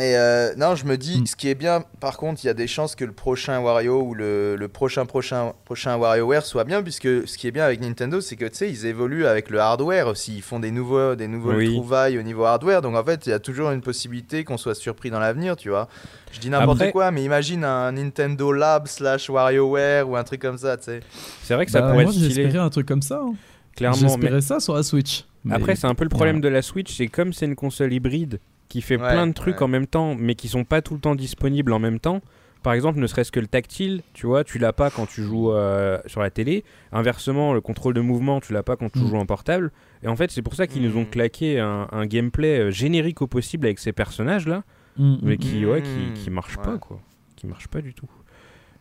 Mais 0.00 0.14
euh, 0.16 0.54
non, 0.56 0.76
je 0.76 0.86
me 0.86 0.96
dis, 0.96 1.20
Mm. 1.20 1.26
ce 1.26 1.36
qui 1.36 1.48
est 1.50 1.54
bien, 1.54 1.84
par 2.00 2.16
contre, 2.16 2.42
il 2.42 2.46
y 2.46 2.50
a 2.50 2.54
des 2.54 2.66
chances 2.66 2.94
que 2.94 3.04
le 3.04 3.12
prochain 3.12 3.60
Wario 3.60 4.00
ou 4.00 4.14
le, 4.14 4.56
le 4.56 4.68
prochain 4.68 5.04
prochain 5.04 5.52
prochain 5.66 5.98
WarioWare 5.98 6.42
soit 6.46 6.64
bien, 6.64 6.82
puisque 6.82 7.28
ce 7.28 7.36
qui 7.36 7.46
est 7.46 7.50
bien 7.50 7.64
avec 7.64 7.82
Nintendo, 7.82 8.22
c'est 8.22 8.36
que 8.36 8.46
tu 8.46 8.54
sais, 8.56 8.70
ils 8.70 8.86
évoluent 8.86 9.26
avec 9.26 9.50
le 9.50 9.60
hardware 9.60 10.06
aussi. 10.06 10.36
Ils 10.36 10.42
font 10.42 10.58
des 10.58 10.70
nouveaux 10.70 11.16
des 11.16 11.28
nouveaux 11.28 11.52
Oui. 11.52 11.74
trouvailles 11.74 12.18
au 12.18 12.22
niveau 12.22 12.44
hardware, 12.44 12.80
donc 12.80 12.96
en 12.96 13.04
fait, 13.04 13.26
il 13.26 13.28
y 13.28 13.32
a 13.34 13.40
toujours 13.40 13.72
une 13.72 13.82
possibilité 13.82 14.42
qu'on 14.42 14.56
soit 14.56 14.74
surpris 14.74 15.10
dans 15.10 15.20
l'avenir, 15.20 15.54
tu 15.54 15.68
vois. 15.68 15.86
Je 16.32 16.40
dis 16.40 16.48
n'importe 16.48 16.78
Après- 16.80 16.92
quoi, 16.92 17.10
mais 17.10 17.22
imagine 17.22 17.62
un 17.64 17.92
Nintendo 17.92 18.52
Lab 18.52 18.86
slash 18.88 19.28
WarioWare 19.28 20.08
ou 20.08 20.16
un 20.16 20.24
truc 20.24 20.40
comme 20.40 20.56
ça, 20.56 20.78
tu 20.78 20.84
sais. 20.84 21.00
C'est 21.42 21.52
vrai 21.54 21.66
que 21.66 21.72
ça 21.72 21.82
Bah, 21.82 21.88
pourrait 21.90 22.04
moi 22.04 22.12
être 22.12 22.18
stylé, 22.18 22.34
j'espérais 22.34 22.64
un 22.64 22.70
truc 22.70 22.86
comme 22.88 23.02
ça. 23.02 23.20
hein. 23.22 23.34
clairement. 23.76 23.98
Mais 24.00 24.08
J'espérais 24.08 24.40
ça 24.40 24.60
sur 24.60 24.74
la 24.74 24.82
Switch. 24.82 25.24
Mais- 25.44 25.54
après, 25.56 25.76
c'est 25.76 25.86
un 25.86 25.94
peu 25.94 26.04
le 26.04 26.10
problème 26.10 26.40
de 26.40 26.48
la 26.48 26.62
Switch. 26.62 26.96
C'est 26.96 27.08
comme 27.08 27.34
c'est 27.34 27.44
une 27.46 27.54
console 27.54 27.92
hybride 27.92 28.38
qui 28.70 28.80
fait 28.80 28.96
Ouais, 28.96 29.06
plein 29.12 29.26
de 29.26 29.34
trucs 29.34 29.56
ouais. 29.58 29.62
en 29.64 29.68
même 29.68 29.86
temps, 29.86 30.14
mais 30.18 30.34
qui 30.34 30.48
sont 30.48 30.64
pas 30.64 30.80
tout 30.80 30.94
le 30.94 31.00
temps 31.00 31.14
disponibles 31.14 31.72
en 31.74 31.78
même 31.78 32.00
temps. 32.00 32.22
Par 32.62 32.72
exemple, 32.74 32.98
ne 33.00 33.06
serait-ce 33.06 33.32
que 33.32 33.40
le 33.40 33.46
tactile, 33.46 34.02
tu 34.12 34.26
vois, 34.26 34.44
tu 34.44 34.58
l'as 34.58 34.72
pas 34.74 34.90
quand 34.90 35.06
tu 35.06 35.22
joues 35.22 35.50
euh, 35.52 35.98
sur 36.06 36.20
la 36.20 36.30
télé. 36.30 36.62
Inversement, 36.92 37.52
le 37.54 37.60
contrôle 37.62 37.94
de 37.94 38.00
mouvement, 38.02 38.38
tu 38.40 38.52
l'as 38.52 38.62
pas 38.62 38.76
quand 38.76 38.90
tu 38.92 38.98
Mm. 39.00 39.06
joues 39.08 39.16
en 39.16 39.24
portable. 39.26 39.72
Et 40.02 40.08
en 40.08 40.16
fait, 40.16 40.30
c'est 40.30 40.42
pour 40.42 40.54
ça 40.54 40.66
qu'ils 40.66 40.82
nous 40.82 40.96
ont 40.98 41.02
Mm. 41.04 41.10
claqué 41.10 41.58
un, 41.58 41.88
un 41.90 42.04
gameplay 42.06 42.58
euh, 42.58 42.70
générique 42.70 43.22
au 43.22 43.26
possible 43.26 43.66
avec 43.66 43.78
ces 43.78 43.92
personnages-là, 43.92 44.62
Mm, 44.98 45.16
mais 45.22 45.36
qui, 45.38 45.64
ouais, 45.64 45.82
qui, 45.82 46.20
qui 46.22 46.30
marche 46.30 46.56
pas, 46.58 46.76
quoi. 46.78 47.00
Qui 47.36 47.46
marche 47.46 47.68
pas 47.68 47.80
du 47.80 47.94
tout. 47.94 48.08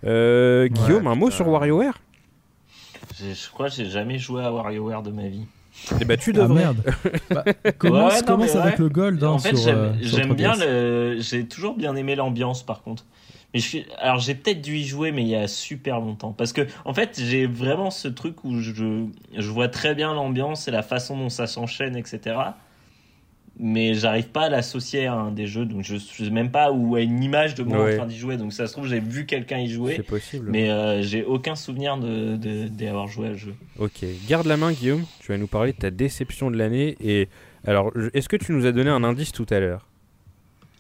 Euh, 0.03 0.67
Guillaume, 0.67 1.07
un 1.07 1.15
mot 1.15 1.31
sur 1.31 1.47
WarioWare? 1.47 1.99
Je 3.17 3.49
crois 3.51 3.69
que 3.69 3.75
j'ai 3.75 3.85
jamais 3.85 4.17
joué 4.19 4.43
à 4.43 4.51
WarioWare 4.51 5.03
de 5.03 5.11
ma 5.11 5.27
vie. 5.27 5.45
Eh 6.01 6.05
bah, 6.05 6.17
tu 6.17 6.31
Ah 6.35 6.39
devrais. 6.39 6.59
merde. 6.59 6.83
Bah, 7.29 7.43
commence 7.77 8.13
Ouais, 8.13 8.19
non, 8.21 8.25
commence 8.27 8.55
avec 8.55 8.73
ouais. 8.73 8.83
le 8.83 8.89
gold. 8.89 9.23
hein, 9.23 9.27
en 9.29 9.39
fait, 9.39 9.55
j'aime 9.55 10.31
euh, 10.31 10.33
bien 10.33 10.53
3DS. 10.53 10.59
le. 10.65 11.17
J'ai 11.19 11.45
toujours 11.47 11.75
bien 11.75 11.95
aimé 11.95 12.15
l'ambiance, 12.15 12.63
par 12.63 12.81
contre. 12.83 13.05
Mais 13.53 13.59
je 13.59 13.67
suis. 13.67 13.85
Alors, 13.99 14.19
j'ai 14.19 14.35
peut-être 14.35 14.61
dû 14.61 14.75
y 14.77 14.85
jouer, 14.85 15.11
mais 15.11 15.23
il 15.23 15.27
y 15.29 15.35
a 15.35 15.47
super 15.47 15.99
longtemps. 15.99 16.33
Parce 16.33 16.53
que, 16.53 16.67
en 16.85 16.93
fait, 16.93 17.19
j'ai 17.23 17.47
vraiment 17.47 17.89
ce 17.89 18.07
truc 18.07 18.43
où 18.43 18.59
je, 18.59 18.71
je 19.35 19.49
vois 19.49 19.67
très 19.67 19.95
bien 19.95 20.13
l'ambiance 20.13 20.67
et 20.67 20.71
la 20.71 20.83
façon 20.83 21.17
dont 21.17 21.29
ça 21.29 21.47
s'enchaîne, 21.47 21.95
etc. 21.95 22.35
Mais 23.61 23.93
j'arrive 23.93 24.29
pas 24.29 24.43
à 24.45 24.49
l'associer 24.49 25.07
à 25.07 25.15
un 25.15 25.31
des 25.31 25.45
jeux, 25.45 25.65
donc 25.65 25.83
je 25.83 25.97
sais 25.97 26.29
même 26.29 26.49
pas 26.49 26.71
ou 26.71 26.95
à 26.95 27.01
une 27.01 27.21
image 27.21 27.55
de 27.55 27.63
moi 27.63 27.83
Ouais. 27.83 27.93
en 27.95 27.97
train 27.97 28.07
d'y 28.07 28.17
jouer. 28.17 28.37
Donc 28.37 28.53
ça 28.53 28.67
se 28.67 28.71
trouve, 28.73 28.87
j'ai 28.87 29.01
vu 29.01 29.25
quelqu'un 29.25 29.57
y 29.59 29.67
jouer, 29.69 29.95
C'est 29.97 30.03
possible. 30.03 30.49
mais 30.49 30.69
euh, 30.71 31.01
j'ai 31.01 31.25
aucun 31.25 31.55
souvenir 31.55 31.97
de 31.97 32.37
de- 32.37 32.67
d'y 32.69 32.87
avoir 32.87 33.07
joué 33.07 33.27
à 33.27 33.31
ce 33.33 33.37
jeu. 33.37 33.55
Ok, 33.77 34.05
garde 34.29 34.47
la 34.47 34.55
main 34.55 34.71
Guillaume, 34.71 35.03
tu 35.19 35.33
vas 35.33 35.37
nous 35.37 35.47
parler 35.47 35.73
de 35.73 35.77
ta 35.77 35.91
déception 35.91 36.49
de 36.51 36.55
l'année 36.57 36.95
et 37.03 37.27
alors 37.67 37.91
est-ce 38.13 38.29
que 38.29 38.37
tu 38.37 38.53
nous 38.53 38.65
as 38.65 38.71
donné 38.71 38.89
un 38.91 39.03
indice 39.03 39.33
tout 39.33 39.45
à 39.49 39.59
l'heure? 39.59 39.85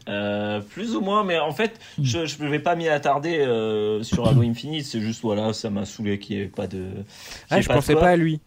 Euh, 0.07 0.59
plus 0.61 0.95
ou 0.95 1.01
moins, 1.01 1.23
mais 1.23 1.37
en 1.37 1.51
fait, 1.51 1.79
Hmm. 1.97 2.03
je 2.03 2.25
je 2.25 2.41
ne 2.41 2.49
vais 2.49 2.59
pas 2.59 2.75
m'y 2.75 2.87
attarder 2.87 3.39
euh, 3.39 4.01
sur 4.03 4.25
Halo 4.27 4.41
Infinite. 4.41 4.85
C'est 4.85 5.01
juste, 5.01 5.21
voilà, 5.21 5.53
ça 5.53 5.69
m'a 5.69 5.85
saoulé 5.85 6.17
qu'il 6.17 6.37
n'y 6.37 6.43
ait 6.43 6.47
pas 6.47 6.65
de. 6.65 6.83
Ah 6.87 7.03
qu'il 7.49 7.57
y 7.57 7.59
ait 7.59 7.61
je 7.61 7.67
pas 7.67 7.73
de 7.73 7.79
pensais 7.79 7.93
pas 7.93 8.07
à 8.09 8.15
lui, 8.15 8.39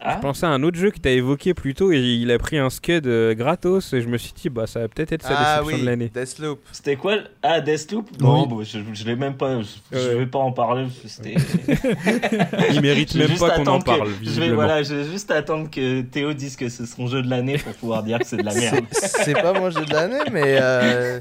Ah, 0.00 0.14
je 0.16 0.20
pensais 0.22 0.46
à 0.46 0.50
un 0.50 0.62
autre 0.62 0.78
jeu 0.78 0.90
que 0.90 0.98
tu 0.98 1.08
as 1.08 1.12
évoqué 1.12 1.54
plus 1.54 1.74
tôt 1.74 1.90
et 1.92 1.98
il 1.98 2.30
a 2.30 2.38
pris 2.38 2.56
un 2.58 2.70
scud 2.70 3.06
euh, 3.06 3.34
gratos 3.34 3.92
et 3.92 4.00
je 4.00 4.08
me 4.08 4.16
suis 4.16 4.32
dit 4.32 4.48
bah 4.48 4.66
ça 4.66 4.80
va 4.80 4.88
peut-être 4.88 5.12
être 5.12 5.22
sa 5.24 5.34
Ah 5.36 5.56
déception 5.58 5.76
oui, 5.76 5.80
de 5.82 5.86
l'année. 5.86 6.10
Deathloop. 6.14 6.60
c'était 6.72 6.96
quoi 6.96 7.16
le- 7.16 7.24
Ah, 7.42 7.60
Deathloop 7.60 8.08
Non, 8.20 8.42
Oui. 8.42 8.48
bon, 8.48 8.62
je, 8.62 8.78
je 8.92 9.04
l'ai 9.04 9.16
même 9.16 9.34
pas. 9.34 9.60
Je, 9.60 9.66
je 9.92 9.98
Ouais. 10.08 10.14
vais 10.18 10.26
pas 10.26 10.38
en 10.38 10.52
parler. 10.52 10.84
parce 10.84 10.98
que 11.00 11.08
C'était. 11.08 11.34
Il 12.72 12.80
mérite 12.80 13.12
Je 13.12 13.18
même 13.18 13.38
pas 13.38 13.50
qu'on 13.50 13.66
en 13.66 13.78
que- 13.80 13.84
parle 13.84 14.08
Je 14.22 14.40
vais, 14.40 14.50
voilà, 14.50 14.82
je 14.82 14.94
vais 14.94 15.04
juste 15.10 15.30
attendre 15.30 15.68
que 15.70 16.02
Théo 16.02 16.32
dise 16.32 16.56
que 16.56 16.68
c'est 16.68 16.86
son 16.86 17.06
jeu 17.06 17.22
de 17.22 17.28
l'année 17.30 17.58
pour 17.58 17.72
pouvoir 17.74 18.02
dire 18.02 18.18
que 18.18 18.26
c'est 18.26 18.36
de 18.36 18.42
la 18.44 18.54
merde. 18.54 18.84
C'est 18.92 19.32
pas 19.34 19.52
mon 19.52 19.70
jeu 19.70 19.84
de 19.84 19.92
l'année, 19.92 20.18
mais 20.32 20.58
euh, 20.60 21.20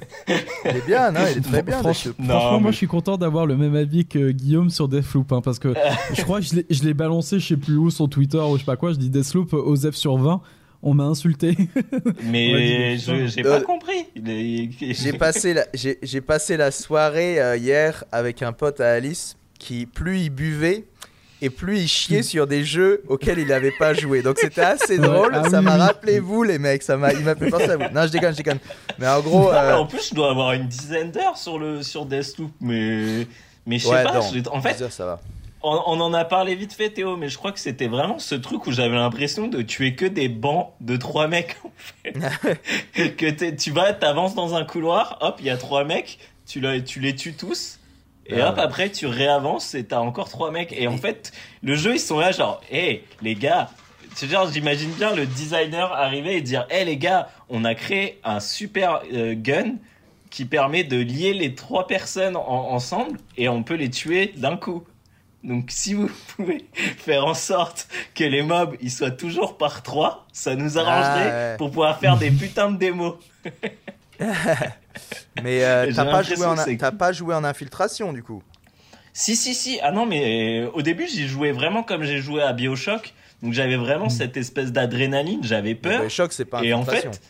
il 0.65 0.71
est 0.77 0.85
bien, 0.85 1.11
non 1.11 1.21
Il 1.31 1.37
est 1.37 1.41
très 1.41 1.63
bien. 1.63 1.81
Franch- 1.81 1.93
Deathloop. 2.05 2.19
Non, 2.19 2.27
Franchement, 2.27 2.51
mais- 2.57 2.59
moi 2.61 2.71
je 2.71 2.77
suis 2.77 2.87
content 2.87 3.17
d'avoir 3.17 3.45
le 3.45 3.55
même 3.57 3.75
avis 3.75 4.05
que 4.05 4.31
Guillaume 4.31 4.69
sur 4.69 4.87
Deathloop 4.87 5.31
hein, 5.31 5.41
parce 5.43 5.59
que 5.59 5.73
je 6.13 6.21
crois 6.21 6.39
que 6.39 6.45
je 6.45 6.55
l'ai- 6.55 6.65
je 6.69 6.83
balancé, 6.97 7.39
je 7.39 7.47
sais 7.47 7.57
plus 7.57 7.75
où, 7.77 7.89
sur 7.89 8.09
Twitter 8.09 8.37
ou 8.39 8.53
je 8.57 8.61
sais 8.61 8.65
pas 8.67 8.75
quoi. 8.77 8.91
Je 8.91 8.97
dis 8.97 9.09
Deathloop 9.09 9.53
euh, 9.53 9.57
aux 9.57 9.75
F 9.77 9.95
sur 9.95 10.15
20. 10.17 10.41
On 10.83 10.93
m'a 10.93 11.05
insulté. 11.05 11.57
Mais 12.23 12.97
j'ai 12.97 13.43
Euh, 13.45 13.59
pas 13.59 13.61
compris. 13.61 14.05
Il 14.15 14.29
est- 14.29 14.93
J'ai 14.93 15.13
passé 15.13 15.53
la, 15.55 15.65
j'ai, 15.73 15.97
j'ai 16.03 16.21
passé 16.21 16.55
la 16.55 16.69
soirée 16.69 17.41
euh, 17.41 17.57
hier 17.57 18.03
avec 18.11 18.43
un 18.43 18.53
pote 18.53 18.79
à 18.79 18.91
Alice 18.91 19.35
qui, 19.57 19.87
plus 19.87 20.19
il 20.19 20.29
buvait, 20.29 20.83
et 21.41 21.49
plus 21.49 21.79
il 21.79 21.87
chiait 21.87 22.21
sur 22.21 22.45
des 22.45 22.63
jeux 22.63 23.01
auxquels 23.07 23.39
il 23.39 23.47
n'avait 23.47 23.73
pas 23.79 23.93
joué. 23.95 24.21
Donc 24.21 24.37
c'était 24.39 24.61
assez 24.61 24.97
drôle. 24.99 25.31
Ah 25.33 25.49
ça 25.49 25.59
oui, 25.59 25.65
m'a 25.65 25.77
rappelé 25.77 26.19
vous, 26.19 26.43
les 26.43 26.59
mecs. 26.59 26.83
Ça 26.83 26.95
m'a, 26.95 27.11
il 27.11 27.21
m'a 27.23 27.35
fait 27.35 27.49
penser 27.49 27.71
à 27.71 27.77
vous. 27.77 27.83
Non, 27.93 28.03
je 28.05 28.11
déconne, 28.11 28.31
je 28.33 28.37
déconne. 28.37 28.59
Mais 28.99 29.07
en 29.07 29.19
gros, 29.21 29.49
Ah, 29.51 29.63
euh, 29.63 29.75
en 29.77 29.85
plus, 29.87 30.09
je 30.09 30.15
dois 30.15 30.29
avoir 30.29 30.53
une 30.53 30.67
dizaine 30.67 31.09
d'heures 31.11 31.37
sur 31.37 31.57
le 31.57 31.81
sur 31.81 32.05
Deathloop, 32.05 32.51
mais 32.61 33.27
mais 33.65 33.79
je 33.79 33.85
sais 33.85 33.91
ouais, 33.93 34.03
pas. 34.03 34.13
non, 34.13 34.19
en 34.51 34.61
fait, 34.61 34.75
10 34.75 34.83
heures, 34.83 34.91
ça 34.91 35.05
va. 35.05 35.21
On, 35.67 35.83
on 35.97 36.01
en 36.01 36.13
a 36.13 36.25
parlé 36.25 36.55
vite 36.55 36.73
fait, 36.73 36.89
Théo, 36.89 37.17
mais 37.17 37.29
je 37.29 37.37
crois 37.37 37.51
que 37.51 37.59
c'était 37.59 37.87
vraiment 37.87 38.19
ce 38.19 38.35
truc 38.35 38.65
où 38.67 38.71
j'avais 38.71 38.95
l'impression 38.95 39.47
de 39.47 39.61
tuer 39.61 39.95
que 39.95 40.05
des 40.05 40.29
bancs 40.29 40.71
de 40.81 40.97
trois 40.97 41.27
mecs. 41.27 41.55
En 41.63 41.71
fait. 41.75 42.13
que 43.17 43.49
tu 43.51 43.71
vas, 43.71 43.93
t'avances 43.93 44.35
dans 44.35 44.55
un 44.55 44.63
couloir, 44.65 45.17
hop, 45.21 45.35
il 45.39 45.45
y 45.45 45.49
a 45.49 45.57
trois 45.57 45.83
mecs, 45.83 46.19
tu, 46.45 46.61
les 46.61 47.15
tues 47.15 47.33
tous. 47.33 47.79
Et 48.25 48.41
Ah 48.41 48.49
hop, 48.49 48.57
ouais. 48.57 48.63
après, 48.63 48.91
tu 48.91 49.05
réavances 49.07 49.73
et 49.75 49.85
t'as 49.85 49.99
encore 49.99 50.29
trois 50.29 50.51
mecs. 50.51 50.73
Et 50.73 50.87
en 50.87 50.97
fait, 50.97 51.31
le 51.63 51.75
jeu, 51.75 51.95
ils 51.95 51.99
sont 51.99 52.19
là, 52.19 52.31
genre, 52.31 52.61
hé, 52.71 53.03
les 53.21 53.35
gars, 53.35 53.69
c'est 54.15 54.27
genre, 54.29 54.51
j'imagine 54.51 54.91
bien 54.91 55.13
le 55.15 55.25
designer 55.25 55.93
arriver 55.93 56.35
et 56.37 56.41
dire, 56.41 56.65
hé, 56.69 56.83
les 56.85 56.97
gars, 56.97 57.29
on 57.49 57.63
a 57.63 57.73
créé 57.75 58.19
un 58.23 58.39
super 58.39 59.01
euh, 59.13 59.33
gun 59.35 59.75
qui 60.29 60.43
permet 60.43 60.83
de 60.83 60.97
lier 60.97 61.33
les 61.33 61.55
trois 61.55 61.87
personnes 61.87 62.35
en- 62.35 62.41
ensemble 62.71 63.17
et 63.37 63.47
on 63.47 63.63
peut 63.63 63.75
les 63.75 63.89
tuer 63.89 64.33
d'un 64.35 64.57
coup. 64.57 64.83
Donc 65.43 65.65
si 65.69 65.93
vous 65.93 66.09
pouvez 66.35 66.65
faire 66.97 67.25
en 67.25 67.33
sorte 67.33 67.87
que 68.15 68.23
les 68.23 68.41
mobs 68.41 68.75
ils 68.81 68.91
soient 68.91 69.11
toujours 69.11 69.57
par 69.57 69.83
trois, 69.83 70.25
ça 70.33 70.55
nous 70.55 70.77
arrangerait 70.77 71.29
Ah, 71.31 71.51
ouais. 71.51 71.57
pour 71.57 71.69
pouvoir 71.69 71.99
faire 71.99 72.17
des 72.17 72.31
putains 72.31 72.71
de 72.71 72.77
démos. 72.77 73.15
Mais 75.43 75.63
euh, 75.63 75.91
t'as 75.95 76.05
pas 76.05 76.23
joué 76.23 76.45
en, 76.45 76.55
que 76.55 76.61
c'est- 76.61 76.77
t'as 76.77 76.91
pas 76.91 77.11
joué 77.11 77.35
en 77.35 77.43
infiltration 77.43 78.13
du 78.13 78.23
coup. 78.23 78.41
Si 79.13 79.35
si 79.35 79.53
si, 79.53 79.79
ah 79.81 79.91
non 79.91 80.05
mais 80.05 80.61
euh, 80.63 80.69
au 80.73 80.81
début 80.81 81.07
j'y 81.07 81.27
jouais 81.27 81.51
vraiment 81.51 81.83
comme 81.83 82.03
j'ai 82.03 82.17
joué 82.19 82.41
à 82.41 82.53
BioShock, 82.53 83.13
donc 83.43 83.53
j'avais 83.53 83.75
vraiment 83.77 84.09
cette 84.09 84.37
espèce 84.37 84.71
d'adrénaline, 84.71 85.43
j'avais 85.43 85.75
peur. 85.75 86.09
Choc, 86.09 86.33
c'est 86.33 86.45
pas 86.45 86.63
Et 86.63 86.73
en 86.73 86.79
infiltration. 86.81 87.11
fait, 87.13 87.21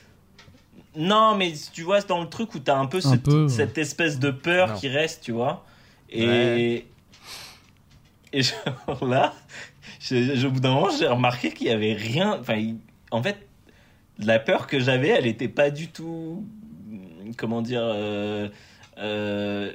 non, 0.96 1.36
mais 1.36 1.54
tu 1.74 1.84
vois, 1.84 2.02
c'est 2.02 2.08
dans 2.08 2.22
le 2.22 2.30
truc 2.30 2.56
où 2.56 2.60
t'as 2.60 2.76
un 2.78 2.88
peu, 2.88 2.98
Un 2.98 3.12
cette, 3.12 3.24
peu, 3.24 3.44
ouais. 3.44 3.50
cette 3.50 3.78
espèce 3.78 4.18
de 4.18 4.32
peur 4.32 4.70
Non. 4.70 4.76
qui 4.76 4.88
reste, 4.88 5.24
tu 5.24 5.32
vois. 5.32 5.64
Et, 6.10 6.26
Ouais. 6.28 6.86
Et 8.38 8.44
genre 8.44 9.06
là, 9.06 9.34
je- 10.00 10.36
je- 10.36 10.48
au 10.48 10.52
bout 10.52 10.60
d'un 10.60 10.74
moment, 10.74 10.90
j'ai 10.98 11.08
remarqué 11.08 11.52
qu'il 11.52 11.68
y 11.68 11.72
avait 11.72 11.94
rien. 11.94 12.38
Enfin, 12.40 12.56
il- 12.56 12.78
en 13.12 13.22
fait, 13.24 13.48
la 14.20 14.40
peur 14.40 14.68
que 14.68 14.80
j'avais, 14.80 15.10
elle 15.10 15.28
était 15.28 15.48
pas 15.48 15.70
du 15.70 15.88
tout. 15.90 16.46
Comment 17.38 17.62
dire. 17.62 17.82
euh, 17.84 18.48
euh, 19.00 19.74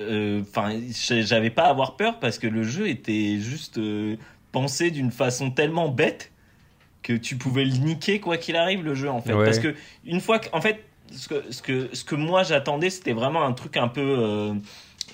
euh, 0.00 0.42
Enfin, 0.48 0.72
j'avais 1.22 1.50
pas 1.50 1.64
à 1.64 1.70
avoir 1.70 1.96
peur 1.96 2.18
parce 2.18 2.38
que 2.38 2.46
le 2.46 2.62
jeu 2.62 2.88
était 2.88 3.38
juste 3.40 3.78
euh, 3.78 4.16
pensé 4.52 4.90
d'une 4.90 5.10
façon 5.10 5.50
tellement 5.50 5.88
bête 5.88 6.30
que 7.02 7.12
tu 7.12 7.36
pouvais 7.36 7.64
le 7.64 7.72
niquer 7.76 8.20
quoi 8.20 8.36
qu'il 8.36 8.56
arrive 8.56 8.84
le 8.84 8.94
jeu 8.94 9.08
en 9.10 9.20
fait 9.20 9.32
Ouais. 9.34 9.44
parce 9.44 9.58
que 9.58 9.74
une 10.04 10.20
fois 10.20 10.38
que 10.38 10.48
en 10.52 10.60
fait 10.60 10.84
ce 11.12 11.28
que 11.28 11.44
ce 11.52 11.62
que 11.62 11.88
ce 11.92 12.04
que 12.04 12.14
moi 12.14 12.42
j'attendais 12.42 12.90
c'était 12.90 13.12
vraiment 13.12 13.44
un 13.44 13.52
truc 13.52 13.76
un 13.76 13.88
peu 13.88 14.54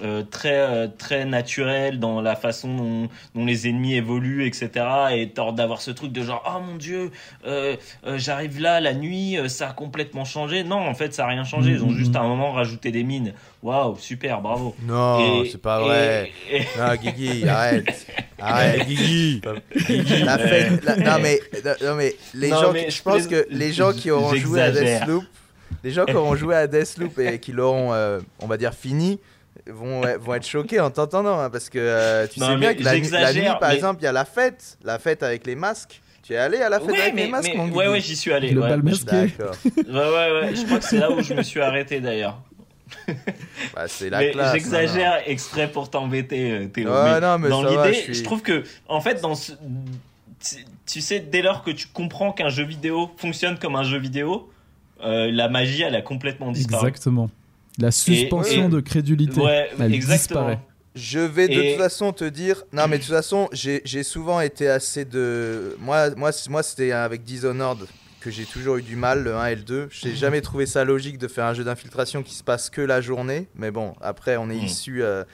euh, 0.03 0.23
très 0.29 0.59
euh, 0.59 0.89
très 0.89 1.25
naturel 1.25 1.99
dans 2.01 2.21
la 2.21 2.35
façon 2.35 2.77
dont, 2.77 3.09
dont 3.35 3.45
les 3.45 3.69
ennemis 3.69 3.95
évoluent 3.95 4.45
etc 4.47 4.85
et 5.13 5.31
t'as 5.31 5.53
d'avoir 5.53 5.81
ce 5.81 5.91
truc 5.93 6.11
de 6.11 6.23
genre 6.23 6.43
oh 6.49 6.61
mon 6.61 6.77
dieu 6.77 7.11
euh, 7.47 7.77
euh, 8.07 8.19
j'arrive 8.19 8.61
là 8.61 8.81
la 8.81 8.93
nuit 8.95 9.39
euh, 9.39 9.49
ça 9.49 9.69
a 9.69 9.73
complètement 9.73 10.25
changé 10.25 10.65
non 10.65 10.79
en 10.79 10.95
fait 10.95 11.15
ça 11.15 11.25
a 11.25 11.29
rien 11.29 11.45
changé 11.45 11.71
ils 11.71 11.85
ont 11.85 11.91
juste 11.91 12.17
à 12.17 12.21
un 12.21 12.27
moment 12.29 12.51
rajouté 12.53 12.91
des 12.91 13.05
mines 13.05 13.35
waouh 13.63 13.97
super 13.99 14.41
bravo 14.41 14.75
Non, 14.87 15.45
c'est 15.51 15.61
pas 15.61 15.81
et- 15.81 15.85
vrai. 15.85 16.31
et- 16.51 16.61
Non, 16.79 16.95
Guigui, 16.97 17.49
arrête. 17.49 18.07
Arrête. 18.39 18.87
Guigui 18.87 19.41
La 20.25 20.39
fête, 20.39 20.85
la- 20.85 20.97
non 20.97 21.23
mais, 21.23 21.41
non 21.83 21.95
mais 21.95 22.15
les 22.35 22.51
Non, 22.51 22.61
gens, 22.61 22.73
mais 22.73 22.91
je 22.91 23.03
pense 23.03 23.27
que 23.27 23.47
les 23.51 23.73
gens 23.73 23.93
qui 23.93 24.11
auront 24.11 24.35
joué 24.35 24.61
à. 24.61 24.71
Deathloop, 24.71 25.25
les 25.83 25.91
gens 25.91 26.05
qui 26.05 26.13
auront 26.15 26.35
joué 26.37 26.55
à 26.57 26.67
Deathloop 26.67 27.19
et 27.21 27.39
qui 27.39 27.53
l'auront, 27.53 27.93
euh, 27.95 28.21
on 28.41 28.47
va 28.47 28.57
dire 28.57 28.75
fini, 28.75 29.19
vont, 29.67 30.03
vont 30.21 30.35
être 30.35 30.47
choqués 30.47 30.81
en 30.81 30.91
t'entendant, 30.91 31.39
hein, 31.41 31.51
parce 31.51 31.69
que 31.71 31.79
euh, 31.79 32.27
tu 32.27 32.41
Non, 32.41 32.49
sais 32.51 32.57
bien 32.57 32.75
que 32.75 32.83
la, 32.83 32.95
la 32.95 33.33
nuit, 33.33 33.43
par 33.61 33.69
mais- 33.71 33.75
exemple, 33.77 34.01
il 34.03 34.05
y 34.05 34.09
a 34.09 34.13
la 34.13 34.25
fête, 34.25 34.79
la 34.85 34.99
fête 34.99 35.23
avec 35.23 35.47
les 35.47 35.55
masques. 35.55 36.01
Tu 36.23 36.33
es 36.33 36.37
allé 36.39 36.59
à 36.63 36.69
la 36.71 36.81
fête 36.81 36.91
Ouais, 36.91 37.01
avec 37.03 37.15
mais, 37.15 37.25
les 37.27 37.31
masques, 37.31 37.51
mais- 37.51 37.57
mon 37.57 37.71
ouais, 37.75 37.89
ouais, 37.89 38.01
j'y 38.01 38.17
suis 38.17 38.33
allé. 38.33 38.51
Le 38.51 38.63
ouais. 38.63 38.69
bal 38.69 38.83
masqué. 38.83 39.05
D'accord. 39.37 39.55
Ouais, 39.77 39.93
ouais, 39.93 40.41
ouais. 40.41 40.55
Je 40.57 40.65
crois 40.65 40.79
que 40.79 40.85
c'est 40.85 40.99
là 40.99 41.11
où 41.11 41.21
je 41.23 41.35
me 41.35 41.43
suis 41.43 41.61
arrêté 41.61 42.01
d'ailleurs. 42.01 42.39
Bah, 43.75 43.85
c'est 43.89 44.11
la 44.11 44.19
Mais 44.21 44.31
classe. 44.31 44.53
j'exagère 44.53 45.23
exprès 45.27 45.69
pour 45.71 45.91
t'embêter, 45.91 46.51
euh, 46.53 46.67
Théo. 46.69 46.91
Ouais, 46.91 47.05
Mais 47.15 47.21
non, 47.21 47.39
mais 47.39 47.49
dans 47.49 47.63
l'idée, 47.65 48.13
je 48.13 48.23
trouve 48.23 48.43
que, 48.43 48.63
en 48.89 49.01
fait, 49.01 49.21
dans 49.21 49.35
ce. 49.35 49.53
tu- 49.53 50.65
Tu 50.87 51.01
sais, 51.01 51.19
dès 51.21 51.41
lors 51.43 51.63
que 51.65 51.71
tu 51.71 51.87
comprends 51.89 52.31
qu'un 52.33 52.51
jeu 52.51 52.65
vidéo 52.65 53.11
fonctionne 53.17 53.59
comme 53.59 53.75
un 53.75 53.85
jeu 53.85 53.99
vidéo, 53.99 54.51
euh, 55.03 55.31
la 55.33 55.49
magie, 55.49 55.83
elle 55.83 55.95
a 55.97 56.03
complètement 56.03 56.53
disparu. 56.53 56.89
Exactement. 56.89 57.31
La 57.79 57.91
suspension 57.91 58.67
et- 58.67 58.71
de 58.71 58.81
crédulité. 58.81 59.41
Ouais, 59.41 59.69
elle 59.81 59.93
exactement. 59.95 60.49
disparaît. 60.49 60.59
Je 60.95 61.19
vais 61.19 61.49
de 61.49 61.55
Et- 61.55 61.71
toute 61.73 61.83
façon 61.83 62.13
te 62.13 62.25
dire. 62.25 62.63
Non, 62.73 62.87
mais 62.89 62.99
de 62.99 63.03
toute 63.03 63.13
façon, 63.13 63.49
j'ai 63.53 64.03
souvent 64.05 64.41
été 64.41 64.69
assez 64.69 65.05
de. 65.05 65.77
Moi, 65.81 66.11
moi, 66.17 66.31
moi 66.49 66.63
c'était 66.63 66.93
avec 66.93 67.25
Dishonored 67.25 67.87
que 68.21 68.31
j'ai 68.31 68.45
toujours 68.45 68.77
eu 68.77 68.83
du 68.83 68.95
mal, 68.97 69.23
le 69.25 69.35
1 69.35 69.47
et 69.47 69.55
le 69.57 69.63
2. 69.63 69.89
J'ai 69.91 70.15
jamais 70.15 70.41
trouvé 70.41 70.67
ça 70.67 70.85
logique 70.85 71.19
de 71.19 71.27
faire 71.29 71.47
un 71.47 71.53
jeu 71.55 71.65
d'infiltration 71.65 72.23
qui 72.23 72.35
se 72.35 72.45
passe 72.45 72.71
que 72.71 72.81
la 72.81 73.01
journée. 73.01 73.49
Mais 73.57 73.71
bon, 73.73 73.93
après, 74.01 74.37
on 74.37 74.49
est 74.51 74.55
Mm. 74.55 74.65
issu. 74.65 75.03
euh, 75.03 75.25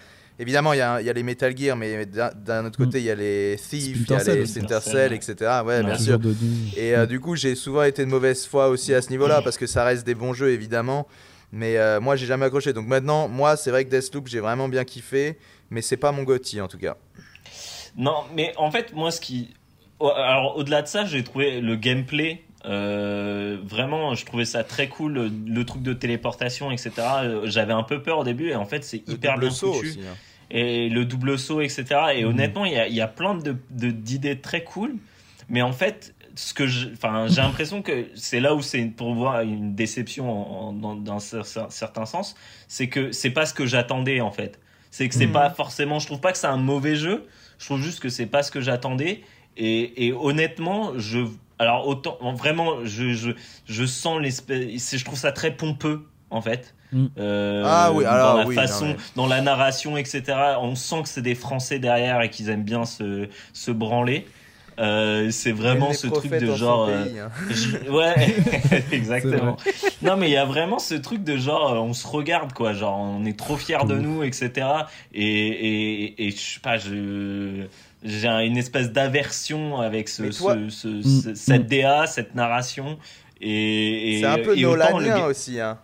Évidemment, 0.43 0.73
il 0.73 0.79
y, 0.79 0.81
a- 0.81 1.03
il 1.03 1.07
y 1.07 1.11
a 1.11 1.13
les 1.13 1.23
Metal 1.23 1.55
Gear, 1.55 1.77
mais 1.77 2.07
d'un 2.07 2.65
autre 2.65 2.79
côté, 2.79 2.97
il 3.01 3.05
y 3.05 3.11
a 3.11 3.15
les 3.15 3.57
Thief, 3.59 3.95
il 4.09 4.11
y 4.11 4.15
a 4.15 4.25
les. 4.25 4.47
Splinter 4.47 4.79
Cell, 4.81 5.13
etc. 5.13 5.35
Ouais, 5.67 5.83
bien 5.83 5.99
sûr. 5.99 6.19
De. 6.19 6.35
Et 6.79 6.97
euh, 6.97 7.05
du 7.05 7.21
coup, 7.21 7.37
j'ai 7.37 7.55
souvent 7.55 7.83
été 7.83 8.03
de 8.07 8.11
mauvaise 8.11 8.47
foi 8.47 8.69
aussi 8.71 8.95
à 8.95 9.03
ce 9.03 9.11
niveau-là 9.11 9.43
parce 9.43 9.59
que 9.59 9.67
ça 9.67 9.85
reste 9.85 10.07
des 10.07 10.15
bons 10.15 10.33
jeux 10.33 10.49
évidemment. 10.51 11.07
Mais 11.53 11.77
euh, 11.79 12.01
moi, 12.01 12.17
j'ai 12.17 12.27
jamais 12.27 12.47
accroché. 12.47 12.73
Donc 12.73 12.87
maintenant, 12.87 13.29
moi, 13.29 13.57
c'est 13.57 13.71
vrai 13.71 13.85
que 13.85 13.91
Deathloop, 13.91 14.29
j'ai 14.29 14.41
vraiment 14.41 14.69
bien 14.69 14.85
kiffé, 14.85 15.39
mais 15.71 15.83
c'est 15.83 15.97
pas 15.97 16.13
mon 16.13 16.23
Gotti 16.23 16.61
en 16.61 16.69
tout 16.69 16.79
cas. 16.79 16.97
Non, 17.97 18.25
mais 18.35 18.53
en 18.57 18.71
fait, 18.71 18.93
moi, 18.95 19.11
ce 19.11 19.21
qui. 19.21 19.55
Alors, 20.01 20.57
au-delà 20.57 20.83
de 20.83 20.87
ça, 20.87 21.05
j'ai 21.05 21.23
trouvé 21.25 21.61
le 21.61 21.77
gameplay. 21.77 22.43
euh, 22.67 23.59
vraiment, 23.65 24.15
je 24.15 24.25
trouvais 24.25 24.45
ça 24.45 24.65
très 24.65 24.89
cool. 24.89 25.13
Le, 25.13 25.31
le 25.47 25.65
truc 25.65 25.83
de 25.83 25.93
téléportation, 25.93 26.71
etc. 26.71 26.93
euh, 27.25 27.41
J'avais 27.47 27.73
un 27.73 27.83
peu 27.83 28.03
peur 28.03 28.19
au 28.19 28.25
début, 28.25 28.49
et 28.51 28.55
en 28.55 28.65
fait, 28.67 28.85
c'est 28.85 29.03
hyper 29.09 29.39
bien 29.39 29.51
saut 29.51 29.73
foutu. 29.73 29.89
aussi, 29.89 30.01
hein. 30.07 30.15
Et 30.53 30.89
le 30.89 31.05
double 31.05 31.39
saut, 31.39 31.61
etc. 31.61 31.85
Et 32.15 32.23
Mhm. 32.25 32.31
honnêtement, 32.31 32.65
il 32.65 32.73
y 32.73 32.79
a, 32.79 32.87
il 32.89 32.95
y 32.95 33.01
a 33.01 33.07
plein 33.09 33.35
de- 33.35 33.57
de- 33.71 33.91
d'idées 33.91 34.39
très 34.41 34.63
cool. 34.65 34.95
Mais 35.49 35.63
en 35.63 35.73
fait, 35.73 36.15
ce 36.41 36.55
que 36.55 36.67
je- 36.67 36.89
enfin, 36.93 37.27
j'ai 37.29 37.43
l'impression 37.43 37.83
que 37.83 38.07
c'est 38.15 38.41
là 38.41 38.55
où 38.55 38.63
c'est 38.63 38.83
pour 38.85 39.15
voir 39.15 39.41
une 39.43 39.75
déception 39.75 40.31
en- 40.31 40.69
en- 40.69 40.73
dans, 40.73 40.95
dans 40.95 41.15
un 41.15 41.19
cer- 41.43 41.71
certain 41.71 42.07
sens. 42.07 42.35
C'est 42.69 42.89
que 42.89 43.13
c'est 43.13 43.31
pas 43.31 43.45
ce 43.47 43.53
que 43.55 43.67
j'attendais, 43.67 44.21
en 44.21 44.31
fait. 44.31 44.59
C'est 44.91 45.09
que 45.09 45.15
c'est 45.15 45.27
Mhm. 45.27 45.33
pas 45.33 45.51
forcément. 45.51 45.99
Je 45.99 46.07
trouve 46.07 46.21
pas 46.21 46.33
que 46.33 46.39
c'est 46.39 46.47
un 46.47 46.57
mauvais 46.57 46.97
jeu. 46.97 47.27
Je 47.59 47.67
trouve 47.67 47.81
juste 47.83 48.01
que 48.01 48.09
c'est 48.09 48.27
pas 48.27 48.43
ce 48.43 48.51
que 48.51 48.61
j'attendais. 48.61 49.23
Et, 49.57 50.07
et 50.07 50.13
honnêtement, 50.13 50.93
je. 50.97 51.19
Alors, 51.59 51.87
autant. 51.87 52.17
Vraiment, 52.35 52.85
je, 52.85 53.13
je, 53.13 53.31
je 53.67 53.85
sens 53.85 54.19
l'espèce. 54.21 54.97
Je 54.97 55.05
trouve 55.05 55.19
ça 55.19 55.33
très 55.33 55.51
pompeux, 55.51 56.07
en 56.31 56.41
fait. 56.41 56.75
Mm. 56.93 57.07
Euh, 57.19 57.63
Ah 57.67 57.93
oui, 57.93 58.05
alors 58.05 58.33
dans 58.33 58.39
la 58.41 58.47
oui, 58.47 58.57
non, 58.57 58.63
façon, 58.63 58.87
mais- 58.87 58.97
dans 59.15 59.27
la 59.27 59.41
narration, 59.43 59.97
etc. 59.97 60.23
On 60.61 60.75
sent 60.75 61.03
que 61.03 61.09
c'est 61.09 61.23
des 61.23 61.35
Français 61.37 61.79
derrière 61.79 62.21
et 62.23 62.31
qu'ils 62.31 62.49
aiment 62.49 62.65
bien 62.65 62.85
se, 62.87 63.29
se 63.53 63.71
branler. 63.71 64.27
Euh, 64.81 65.31
c'est 65.31 65.53
vraiment 65.53 65.93
ce 65.93 66.07
truc 66.07 66.31
de 66.33 66.55
genre. 66.55 66.89
euh, 66.89 67.05
pays, 67.05 67.19
hein. 67.19 67.31
je- 67.51 67.91
ouais, 67.91 68.15
exactement. 68.93 69.57
Non, 70.03 70.17
mais 70.17 70.29
il 70.29 70.33
y 70.33 70.37
a 70.39 70.45
vraiment 70.47 70.79
ce 70.79 70.95
truc 70.95 71.23
de 71.23 71.37
genre, 71.37 71.73
euh, 71.75 71.79
on 71.79 71.93
se 71.93 72.07
regarde, 72.07 72.53
quoi. 72.55 72.73
Genre, 72.73 72.99
on 72.99 73.25
est 73.27 73.39
trop 73.39 73.57
fiers 73.57 73.85
de 73.87 73.95
nous, 73.97 74.23
etc. 74.23 74.67
Et, 75.13 75.25
et, 75.27 76.27
et 76.27 76.31
je 76.31 76.37
sais 76.37 76.61
pas, 76.61 76.79
je. 76.79 77.67
J'ai 78.03 78.29
un- 78.29 78.41
une 78.41 78.57
espèce 78.57 78.91
d'aversion 78.93 79.79
avec 79.79 80.09
ce, 80.09 80.23
Mais 80.23 80.31
toi- 80.31 80.55
ce- 80.55 80.71
ce- 80.71 81.03
ce- 81.03 81.29
Mm. 81.31 81.35
cette 81.35 81.67
DA, 81.67 82.07
cette 82.07 82.35
narration. 82.35 82.99
Et, 83.43 84.17
et- 84.17 84.21
C'est 84.21 84.27
un 84.27 84.39
peu 84.39 84.57
et 84.59 84.65
autant 84.65 84.99
le 84.99 85.05
Nolanien 85.07 85.27
aussi. 85.27 85.61
Hein. 85.61 85.79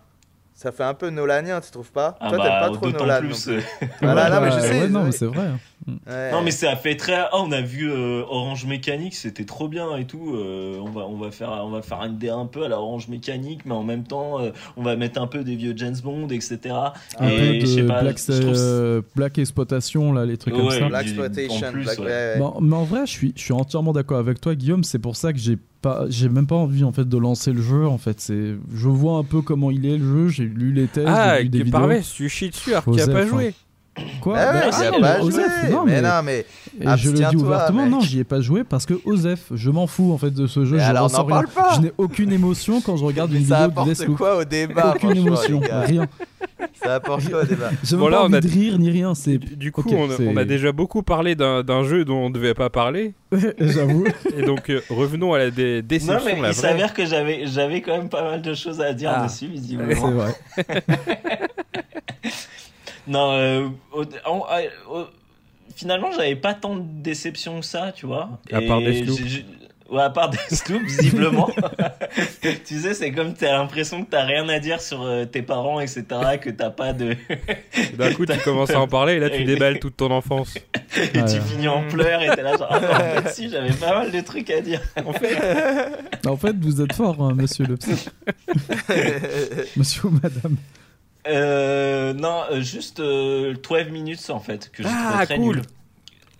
Ça 0.55 0.71
fait 0.71 0.83
un 0.83 0.95
peu 0.95 1.11
Nolanien, 1.11 1.61
tu 1.61 1.69
trouves 1.69 1.91
pas? 1.91 2.17
Ah 2.19 2.29
Toi, 2.29 2.37
bah, 2.39 2.43
t'aimes 2.45 2.59
pas 2.71 2.75
trop 2.75 2.89
Nolan 2.89 3.19
plus, 3.19 3.29
non 3.29 3.35
plus. 3.35 3.63
euh, 3.83 3.87
Voilà, 4.01 4.23
Ouais, 4.23 4.29
non, 4.31 4.41
mais 4.41 4.51
je 4.51 4.59
sais, 4.59 4.81
ouais, 4.81 4.87
non, 4.87 5.03
mais 5.03 5.11
c'est 5.11 5.25
vrai. 5.27 5.47
Hein. 5.87 5.93
Ouais. 6.07 6.31
Non 6.31 6.41
mais 6.41 6.51
ça 6.51 6.71
a 6.71 6.75
fait 6.75 6.95
très 6.95 7.13
ah 7.15 7.29
on 7.33 7.51
a 7.51 7.61
vu 7.61 7.89
euh, 7.91 8.23
Orange 8.29 8.65
Mécanique 8.65 9.15
c'était 9.15 9.45
trop 9.45 9.67
bien 9.67 9.95
et 9.97 10.05
tout 10.05 10.35
euh, 10.35 10.77
on 10.81 10.89
va 10.89 11.01
on 11.07 11.17
va 11.17 11.31
faire 11.31 11.49
on 11.63 11.69
va 11.69 11.81
faire 11.81 12.01
un 12.01 12.09
DA 12.09 12.35
un 12.35 12.45
peu 12.45 12.63
à 12.65 12.67
la 12.67 12.79
Orange 12.79 13.07
Mécanique 13.07 13.61
mais 13.65 13.73
en 13.73 13.83
même 13.83 14.03
temps 14.03 14.39
euh, 14.39 14.51
on 14.75 14.83
va 14.83 14.95
mettre 14.95 15.21
un 15.21 15.27
peu 15.27 15.43
des 15.43 15.55
vieux 15.55 15.73
James 15.75 15.95
Bond 16.03 16.27
etc 16.29 16.75
Un 17.19 17.27
et 17.29 17.59
peu 17.59 17.59
je 17.61 17.65
sais 17.65 17.81
de 17.83 17.87
pas 17.87 18.01
Black, 18.01 18.17
je 18.19 18.41
trouve 18.41 19.03
Black 19.15 19.37
Exploitation, 19.37 20.13
là, 20.13 20.25
les 20.25 20.37
trucs 20.37 20.53
comme 20.53 20.65
Ouais, 20.67 20.79
ça. 20.79 20.87
Black 20.87 21.03
Exploitation, 21.05 21.67
en 21.67 21.71
plus, 21.71 21.83
Black- 21.83 21.99
ouais. 21.99 22.05
ouais, 22.05 22.11
ouais. 22.33 22.39
Bon, 22.39 22.53
mais 22.61 22.75
en 22.75 22.83
vrai, 22.83 23.01
je 23.05 23.11
suis, 23.11 23.33
je 23.35 23.41
suis 23.41 23.53
entièrement 23.53 23.93
d'accord 23.93 24.17
avec 24.19 24.39
toi, 24.41 24.55
Guillaume. 24.55 24.83
C'est 24.83 24.99
pour 24.99 25.15
ça 25.15 25.33
que 25.33 25.39
j'ai 25.39 25.57
pas, 25.81 26.05
j'ai 26.09 26.29
même 26.29 26.47
pas 26.47 26.55
envie 26.55 26.83
en 26.83 26.91
fait 26.91 27.07
de 27.07 27.17
lancer 27.17 27.51
le 27.53 27.61
jeu. 27.61 27.87
En 27.87 27.97
fait, 27.97 28.19
c'est, 28.19 28.55
je 28.73 28.87
vois 28.87 29.17
un 29.17 29.23
peu 29.23 29.41
comment 29.41 29.71
il 29.71 29.85
est 29.85 29.97
le 29.97 30.05
jeu. 30.05 30.27
J'ai 30.29 30.43
lu 30.45 30.71
les 30.73 30.87
tests, 30.87 31.07
Ah, 31.09 31.37
j'ai 31.37 31.43
vu 31.43 31.49
des 31.49 31.63
vidéos. 31.63 31.79
parfait, 31.79 32.01
tu 32.01 32.29
chies 32.29 32.49
dessus 32.49 32.71
alors 32.71 32.85
qu'il 32.85 32.99
a 33.01 33.07
pas 33.07 33.23
hein. 33.23 33.27
joué. 33.27 33.53
Quoi 34.21 34.33
Bah 34.33 34.53
ouais, 34.53 34.59
Bah, 34.69 34.77
il 34.79 34.85
a 34.85 34.91
ah, 34.95 34.99
pas 35.17 35.23
Osef, 35.23 35.35
joué. 35.61 35.69
non, 35.71 35.83
mais, 35.85 36.01
mais- 36.01 36.01
non, 36.01 36.23
mais. 36.23 36.45
Et 36.79 36.97
je 36.97 37.09
le 37.09 37.17
dis 37.29 37.35
ouvertement, 37.35 37.83
mec. 37.83 37.91
non, 37.91 38.01
j'y 38.01 38.19
ai 38.19 38.23
pas 38.23 38.39
joué 38.39 38.63
parce 38.63 38.85
que 38.85 38.93
Osef, 39.05 39.39
je 39.51 39.69
m'en 39.71 39.87
fous 39.87 40.11
en 40.13 40.17
fait 40.19 40.29
de 40.31 40.45
ce 40.45 40.63
jeu. 40.63 40.75
Mais 40.77 40.83
je 40.83 40.89
alors, 40.89 41.11
n'en 41.11 41.25
parle 41.25 41.47
pas. 41.47 41.73
Je 41.75 41.81
n'ai 41.81 41.91
aucune 41.97 42.31
émotion 42.31 42.81
quand 42.81 42.97
je 42.97 43.03
regarde 43.03 43.31
Mais 43.31 43.39
une 43.39 43.45
ça 43.45 43.55
vidéo 43.55 43.67
de 43.67 43.71
apporte 43.71 43.89
Deathloop. 43.89 44.17
quoi 44.17 44.37
au 44.37 44.43
débat 44.43 44.93
Aucune 44.95 45.17
émotion, 45.17 45.59
rien. 45.85 46.05
Ça 46.83 46.95
apporte 46.95 47.27
quoi 47.29 47.41
au 47.41 47.45
débat 47.45 47.69
même 47.71 47.99
Bon, 47.99 48.07
là, 48.09 48.17
pas 48.17 48.23
on 48.23 48.25
envie 48.27 48.35
a- 48.35 48.41
de 48.41 48.47
rire 48.47 48.77
ni 48.79 48.91
rien. 48.91 49.15
C'est 49.15 49.37
Du 49.39 49.71
coup, 49.71 49.83
on, 49.91 50.11
a- 50.11 50.15
c'est- 50.17 50.27
on 50.27 50.37
a 50.37 50.45
déjà 50.45 50.71
beaucoup 50.71 51.01
parlé 51.01 51.33
d'un 51.33 51.63
d'un 51.63 51.83
jeu 51.83 52.05
dont 52.05 52.17
on 52.17 52.29
ne 52.29 52.33
devait 52.35 52.53
pas 52.53 52.69
parler. 52.69 53.13
j'avoue. 53.59 54.05
Et 54.37 54.43
donc, 54.43 54.69
euh, 54.69 54.81
revenons 54.91 55.33
à 55.33 55.39
la 55.39 55.49
dé- 55.49 55.81
Non, 55.81 55.87
déception. 55.87 56.19
mais 56.35 56.41
la 56.41 56.49
il 56.49 56.53
s'avère 56.53 56.93
que 56.93 57.05
j'avais, 57.07 57.47
j'avais 57.47 57.81
quand 57.81 57.97
même 57.97 58.09
pas 58.09 58.21
mal 58.23 58.41
de 58.43 58.53
choses 58.53 58.81
à 58.81 58.93
dire 58.93 59.11
Ah. 59.15 59.23
dessus, 59.25 59.45
C'est 59.45 59.47
visiblement. 59.47 60.11
vrai. 60.11 60.35
Non, 63.07 63.31
euh, 63.31 63.67
au- 63.93 64.03
en- 64.25 64.45
au- 64.91 65.05
finalement, 65.75 66.11
j'avais 66.11 66.35
pas 66.35 66.53
tant 66.53 66.75
de 66.75 66.83
déception 66.83 67.59
que 67.61 67.65
ça, 67.65 67.91
tu 67.95 68.05
vois. 68.05 68.29
À 68.51 68.61
part 68.61 68.79
Et 68.79 69.05
j'ai- 69.05 69.27
j'ai- 69.27 69.45
Ouais, 69.89 70.01
à 70.01 70.09
part 70.09 70.29
Deathloop, 70.49 70.81
visiblement. 70.83 71.49
tu 72.65 72.77
sais, 72.77 72.93
c'est 72.93 73.13
comme 73.13 73.33
t'as 73.33 73.53
l'impression 73.53 74.03
que 74.03 74.09
t'as 74.09 74.25
rien 74.25 74.49
à 74.49 74.59
dire 74.59 74.81
sur 74.81 75.01
euh, 75.03 75.23
tes 75.23 75.41
parents, 75.41 75.79
etc., 75.79 76.03
que 76.41 76.49
t'as 76.49 76.71
pas 76.71 76.91
de. 76.91 77.15
D'un 77.97 78.11
coup, 78.13 78.25
tu 78.25 78.37
commences 78.39 78.71
à 78.71 78.81
en 78.81 78.87
parler 78.89 79.13
et 79.13 79.19
là, 79.19 79.29
tu 79.29 79.43
déballes 79.45 79.79
toute 79.79 79.95
ton 79.95 80.11
enfance. 80.11 80.55
et 80.97 81.23
tu 81.23 81.39
finis 81.39 81.69
en 81.69 81.87
pleurs 81.87 82.21
et 82.21 82.35
t'es 82.35 82.41
là 82.41 82.57
genre, 82.57 82.67
ah, 82.69 82.79
en 82.79 83.21
fait, 83.21 83.29
si, 83.33 83.49
j'avais 83.49 83.71
pas 83.71 83.99
mal 83.99 84.11
de 84.11 84.19
trucs 84.19 84.49
à 84.49 84.59
dire. 84.59 84.81
En 85.05 85.13
fait, 85.13 85.37
En 86.27 86.35
fait, 86.35 86.55
vous 86.59 86.81
êtes 86.81 86.91
fort, 86.91 87.21
hein, 87.23 87.33
monsieur 87.33 87.63
le 87.65 87.77
psy. 87.77 88.09
monsieur 89.77 90.05
ou 90.07 90.09
madame. 90.11 90.57
Euh, 91.27 92.13
non, 92.13 92.41
euh, 92.51 92.61
juste 92.61 92.99
euh, 92.99 93.53
12 93.67 93.89
minutes 93.91 94.29
en 94.29 94.39
fait, 94.39 94.71
que 94.71 94.83
j'ai 94.83 94.89
Ah, 94.91 95.09
trouvé 95.11 95.25
très 95.25 95.35
cool. 95.37 95.55
nul. 95.57 95.65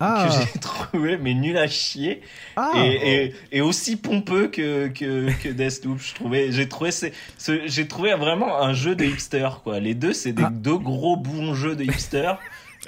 Ah, 0.00 0.28
Que 0.28 0.34
j'ai 0.52 0.58
trouvé, 0.60 1.16
mais 1.18 1.34
nul 1.34 1.58
à 1.58 1.66
chier. 1.66 2.20
ah. 2.56 2.70
et, 2.76 3.24
et, 3.24 3.34
et 3.52 3.60
aussi 3.60 3.96
pompeux 3.96 4.46
que, 4.48 4.86
que, 4.88 5.30
que 5.42 5.48
Deathloop, 5.48 5.98
je 6.00 6.14
trouvais. 6.14 6.52
J'ai 6.52 6.68
trouvé, 6.68 6.90
c'est, 6.92 7.12
ce- 7.36 7.66
j'ai 7.66 7.88
trouvé 7.88 8.14
vraiment 8.14 8.60
un 8.62 8.72
jeu 8.74 8.94
de 8.94 9.04
hipster, 9.04 9.48
quoi. 9.64 9.80
Les 9.80 9.94
deux, 9.94 10.12
c'est 10.12 10.32
des 10.32 10.44
Ah. 10.44 10.50
deux 10.52 10.78
gros 10.78 11.16
bons 11.16 11.54
jeux 11.54 11.74
de 11.76 11.84
hipster. 11.84 12.32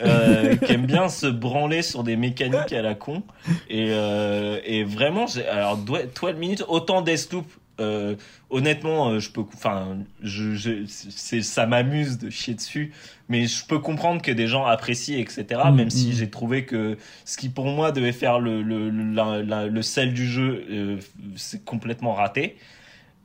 euh, 0.03 0.55
qui 0.57 0.73
aiment 0.73 0.87
bien 0.87 1.09
se 1.09 1.27
branler 1.27 1.83
sur 1.83 2.05
des 2.05 2.17
mécaniques 2.17 2.73
à 2.73 2.81
la 2.81 2.95
con 2.95 3.23
et, 3.69 3.89
euh, 3.91 4.59
et 4.65 4.85
vraiment 4.85 5.27
alors 5.51 5.77
doi- 5.77 6.05
12 6.19 6.37
minutes 6.37 6.65
autant 6.69 7.03
Deathloop 7.03 7.45
euh, 7.81 8.17
honnêtement 8.51 9.11
euh, 9.11 9.19
je 9.21 9.31
peux 9.31 9.43
enfin 9.55 9.99
je, 10.23 10.55
je 10.55 10.85
c'est 10.87 11.43
ça 11.43 11.67
m'amuse 11.67 12.19
de 12.19 12.31
chier 12.31 12.55
dessus 12.55 12.93
mais 13.29 13.47
je 13.47 13.65
peux 13.67 13.79
comprendre 13.79 14.23
que 14.23 14.33
des 14.33 14.47
gens 14.47 14.67
apprécient 14.67 15.19
etc 15.19 15.63
Mm, 15.63 15.71
même 15.75 15.91
si 15.91 16.13
mm. 16.13 16.15
j'ai 16.15 16.31
trouvé 16.31 16.65
que 16.67 16.99
ce 17.25 17.37
qui 17.37 17.49
pour 17.49 17.67
moi 17.67 17.93
devait 17.93 18.13
faire 18.13 18.39
le 18.41 18.63
le 18.63 18.91
la- 18.91 19.43
la- 19.43 19.67
le 19.67 19.83
sel 19.83 20.13
du 20.15 20.27
jeu 20.27 20.65
euh, 20.71 20.99
c'est 21.37 21.65
complètement 21.65 22.15
raté. 22.15 22.57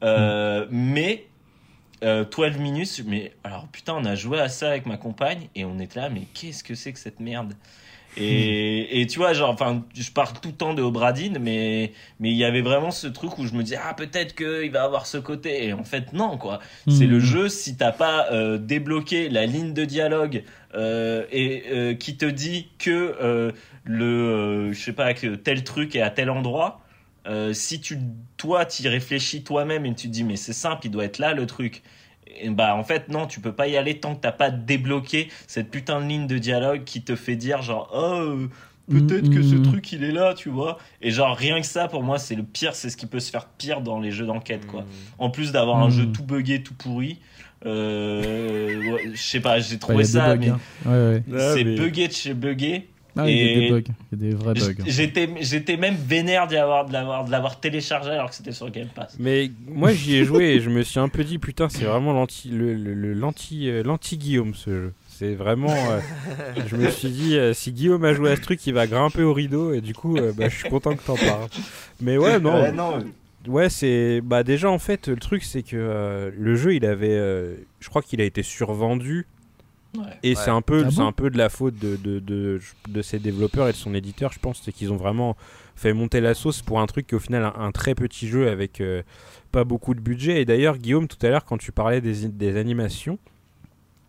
Euh, 0.03 0.67
mais 0.71 1.25
euh, 2.03 2.25
12 2.25 2.57
minutes, 2.57 3.01
mais 3.05 3.33
alors 3.43 3.67
putain, 3.69 3.93
on 3.95 4.05
a 4.05 4.15
joué 4.15 4.39
à 4.39 4.49
ça 4.49 4.69
avec 4.69 4.85
ma 4.85 4.97
compagne 4.97 5.47
et 5.55 5.65
on 5.65 5.79
était 5.79 5.99
là, 6.01 6.09
mais 6.09 6.23
qu'est-ce 6.33 6.63
que 6.63 6.75
c'est 6.75 6.93
que 6.93 6.99
cette 6.99 7.19
merde? 7.19 7.53
Et, 8.17 9.01
et 9.01 9.07
tu 9.07 9.19
vois, 9.19 9.33
genre, 9.33 9.49
enfin, 9.49 9.83
je 9.93 10.09
parle 10.11 10.33
tout 10.41 10.49
le 10.49 10.55
temps 10.55 10.73
de 10.73 10.81
Obradine, 10.81 11.37
mais 11.39 11.91
mais 12.19 12.29
il 12.31 12.37
y 12.37 12.45
avait 12.45 12.61
vraiment 12.61 12.91
ce 12.91 13.07
truc 13.07 13.37
où 13.37 13.45
je 13.45 13.53
me 13.53 13.63
disais 13.63 13.77
ah 13.81 13.93
peut-être 13.93 14.35
qu'il 14.35 14.71
va 14.71 14.83
avoir 14.83 15.05
ce 15.05 15.17
côté 15.17 15.65
et 15.67 15.73
en 15.73 15.83
fait 15.83 16.13
non 16.13 16.37
quoi. 16.37 16.59
C'est 16.87 17.05
Hmm. 17.05 17.07
le 17.07 17.19
jeu 17.19 17.49
si 17.49 17.75
t'as 17.77 17.91
pas 17.91 18.31
euh, 18.31 18.57
débloqué 18.57 19.29
la 19.29 19.45
ligne 19.45 19.73
de 19.73 19.83
dialogue 19.85 20.43
euh, 20.75 21.25
et 21.31 21.63
euh, 21.71 21.93
qui 21.93 22.15
te 22.17 22.25
dit 22.25 22.69
que 22.79 23.53
le 23.83 24.71
je 24.73 24.79
sais 24.81 24.93
pas 24.93 25.13
que 25.13 25.35
tel 25.35 25.63
truc 25.63 25.95
est 25.95 26.01
à 26.01 26.09
tel 26.09 26.29
endroit. 26.29 26.81
si 27.53 27.81
tu 27.81 27.97
toi 28.37 28.65
t'y 28.65 28.87
réfléchis 28.87 29.43
toi-même 29.43 29.85
et 29.85 29.95
tu 29.95 30.07
te 30.07 30.13
dis 30.13 30.23
mais 30.23 30.35
c'est 30.35 30.53
simple 30.53 30.85
il 30.87 30.91
doit 30.91 31.05
être 31.05 31.19
là 31.19 31.33
le 31.33 31.45
truc 31.45 31.81
et 32.39 32.49
bah 32.49 32.75
en 32.75 32.83
fait 32.83 33.09
non 33.09 33.27
tu 33.27 33.39
peux 33.39 33.51
pas 33.53 33.67
y 33.67 33.77
aller 33.77 33.99
tant 33.99 34.15
que 34.15 34.21
t'as 34.21 34.31
pas 34.31 34.49
débloqué 34.51 35.29
cette 35.47 35.69
putain 35.71 36.01
de 36.01 36.05
ligne 36.07 36.27
de 36.27 36.37
dialogue 36.37 36.83
qui 36.83 37.01
te 37.01 37.15
fait 37.15 37.35
dire 37.35 37.61
genre 37.61 37.89
oh 37.95 38.47
peut-être 38.91 39.29
que 39.31 39.41
ce 39.41 39.55
Mm, 39.55 39.59
mm. 39.59 39.63
truc 39.63 39.91
il 39.93 40.03
est 40.03 40.11
là 40.11 40.33
tu 40.35 40.49
vois 40.49 40.77
et 41.01 41.09
genre 41.11 41.35
rien 41.35 41.59
que 41.61 41.65
ça 41.65 41.87
pour 41.87 42.03
moi 42.03 42.19
c'est 42.19 42.35
le 42.35 42.43
pire 42.43 42.75
c'est 42.75 42.89
ce 42.89 42.97
qui 42.97 43.05
peut 43.07 43.19
se 43.19 43.31
faire 43.31 43.47
pire 43.47 43.81
dans 43.81 43.99
les 43.99 44.11
jeux 44.11 44.25
d'enquête 44.25 44.67
quoi 44.67 44.85
en 45.17 45.29
plus 45.29 45.51
d'avoir 45.51 45.77
un 45.77 45.89
jeu 45.89 46.05
tout 46.07 46.23
buggé 46.23 46.61
tout 46.61 46.73
pourri 46.75 47.19
euh, 47.65 48.91
ouais, 48.93 49.11
je 49.13 49.21
sais 49.21 49.39
pas 49.39 49.59
j'ai 49.59 49.77
trouvé 49.79 50.03
ça 50.03 50.35
mais 50.35 50.47
bugs, 50.47 50.53
hein. 50.53 50.59
Ouais, 50.85 51.21
ouais. 51.31 51.53
C'est 51.55 51.63
mais- 51.63 51.75
buggé 51.75 52.07
de 52.07 52.13
chez 52.13 52.33
buggé 52.33 52.87
Ah, 53.17 53.29
il 53.29 53.37
y 53.37 53.41
a 53.41 53.59
des 53.59 53.69
bugs. 53.69 53.83
Il 54.11 54.21
y 54.21 54.27
a 54.27 54.29
des 54.29 54.35
vrais 54.35 54.53
bugs. 54.53 54.83
J'étais, 54.85 55.29
j'étais 55.41 55.77
même 55.77 55.95
vénère 55.95 56.47
d'y 56.47 56.57
avoir, 56.57 56.85
de 56.85 56.93
l'avoir, 56.93 57.25
de 57.25 57.31
l'avoir 57.31 57.59
téléchargé 57.59 58.09
alors 58.11 58.29
que 58.29 58.35
c'était 58.35 58.51
sur 58.51 58.69
Game 58.69 58.87
Pass. 58.93 59.15
Mais 59.19 59.51
moi 59.67 59.93
j'y 59.93 60.15
ai 60.17 60.25
joué 60.25 60.45
et 60.55 60.59
je 60.59 60.69
me 60.69 60.83
suis 60.83 60.99
un 60.99 61.07
peu 61.09 61.23
dit 61.23 61.37
putain 61.39 61.69
c'est 61.69 61.85
vraiment 61.85 62.11
l'anti 62.13 62.49
le, 62.49 62.73
le- 62.73 62.93
le- 62.93 63.13
l'anti 63.13 63.69
euh, 63.69 63.83
l'anti 63.83 64.17
Guillaume 64.17 64.53
ce 64.53 64.69
jeu. 64.69 64.93
C'est 65.07 65.33
vraiment 65.33 65.73
euh, 65.73 65.99
je 66.67 66.75
me 66.75 66.89
suis 66.89 67.07
dit 67.09 67.37
euh, 67.37 67.53
si 67.53 67.71
Guillaume 67.71 68.03
a 68.03 68.13
joué 68.13 68.31
à 68.31 68.35
ce 68.35 68.41
truc 68.41 68.65
il 68.67 68.73
va 68.73 68.85
grimper 68.85 69.21
au 69.23 69.33
rideau 69.33 69.73
et 69.73 69.79
du 69.79 69.93
coup 69.93 70.17
euh, 70.17 70.33
bah, 70.35 70.49
je 70.49 70.55
suis 70.57 70.69
content 70.69 70.93
que 70.93 71.01
t'en 71.05 71.15
parles. 71.15 71.47
Mais 72.01 72.17
ouais 72.17 72.37
non 72.39 72.53
Ouais, 72.61 72.71
non, 72.73 72.99
ouais 73.47 73.69
c'est 73.69 74.19
bah 74.21 74.43
déjà 74.43 74.69
en 74.69 74.79
fait 74.79 75.07
le 75.07 75.15
truc 75.15 75.43
c'est 75.43 75.63
que 75.63 75.77
euh, 75.77 76.31
le 76.37 76.55
jeu 76.57 76.75
il 76.75 76.85
avait 76.85 77.07
euh, 77.15 77.55
je 77.79 77.87
crois 77.87 78.01
qu'il 78.01 78.19
a 78.19 78.25
été 78.25 78.43
survendu. 78.43 79.25
Et 80.23 80.29
Ouais. 80.29 80.35
c'est 80.35 80.49
un 80.51 80.61
peu 80.61 80.83
Ah 80.85 80.89
c'est 80.91 80.97
bon 80.97 81.07
un 81.07 81.11
peu 81.11 81.29
de 81.29 81.37
la 81.37 81.49
faute 81.49 81.77
de, 81.79 81.95
de, 81.95 82.19
de, 82.19 82.59
de 82.87 83.01
ses 83.01 83.19
développeurs 83.19 83.67
et 83.67 83.71
de 83.71 83.77
son 83.77 83.93
éditeur 83.93 84.31
je 84.31 84.39
pense 84.39 84.61
c'est 84.63 84.71
qu'ils 84.71 84.91
ont 84.91 84.97
vraiment 84.97 85.35
fait 85.75 85.93
monter 85.93 86.21
la 86.21 86.33
sauce 86.33 86.61
pour 86.61 86.79
un 86.79 86.85
truc 86.85 87.07
qui 87.07 87.15
est 87.15 87.17
au 87.17 87.19
final 87.19 87.43
un, 87.43 87.53
un 87.59 87.71
très 87.71 87.95
petit 87.95 88.27
jeu 88.27 88.47
avec 88.49 88.79
euh, 88.81 89.03
pas 89.51 89.63
beaucoup 89.63 89.93
de 89.93 89.99
budget. 89.99 90.41
Et 90.41 90.45
d'ailleurs 90.45 90.77
Guillaume 90.77 91.07
tout 91.07 91.17
à 91.25 91.29
l'heure 91.29 91.45
quand 91.45 91.57
tu 91.57 91.71
parlais 91.71 92.01
des, 92.01 92.27
des 92.27 92.57
animations 92.57 93.19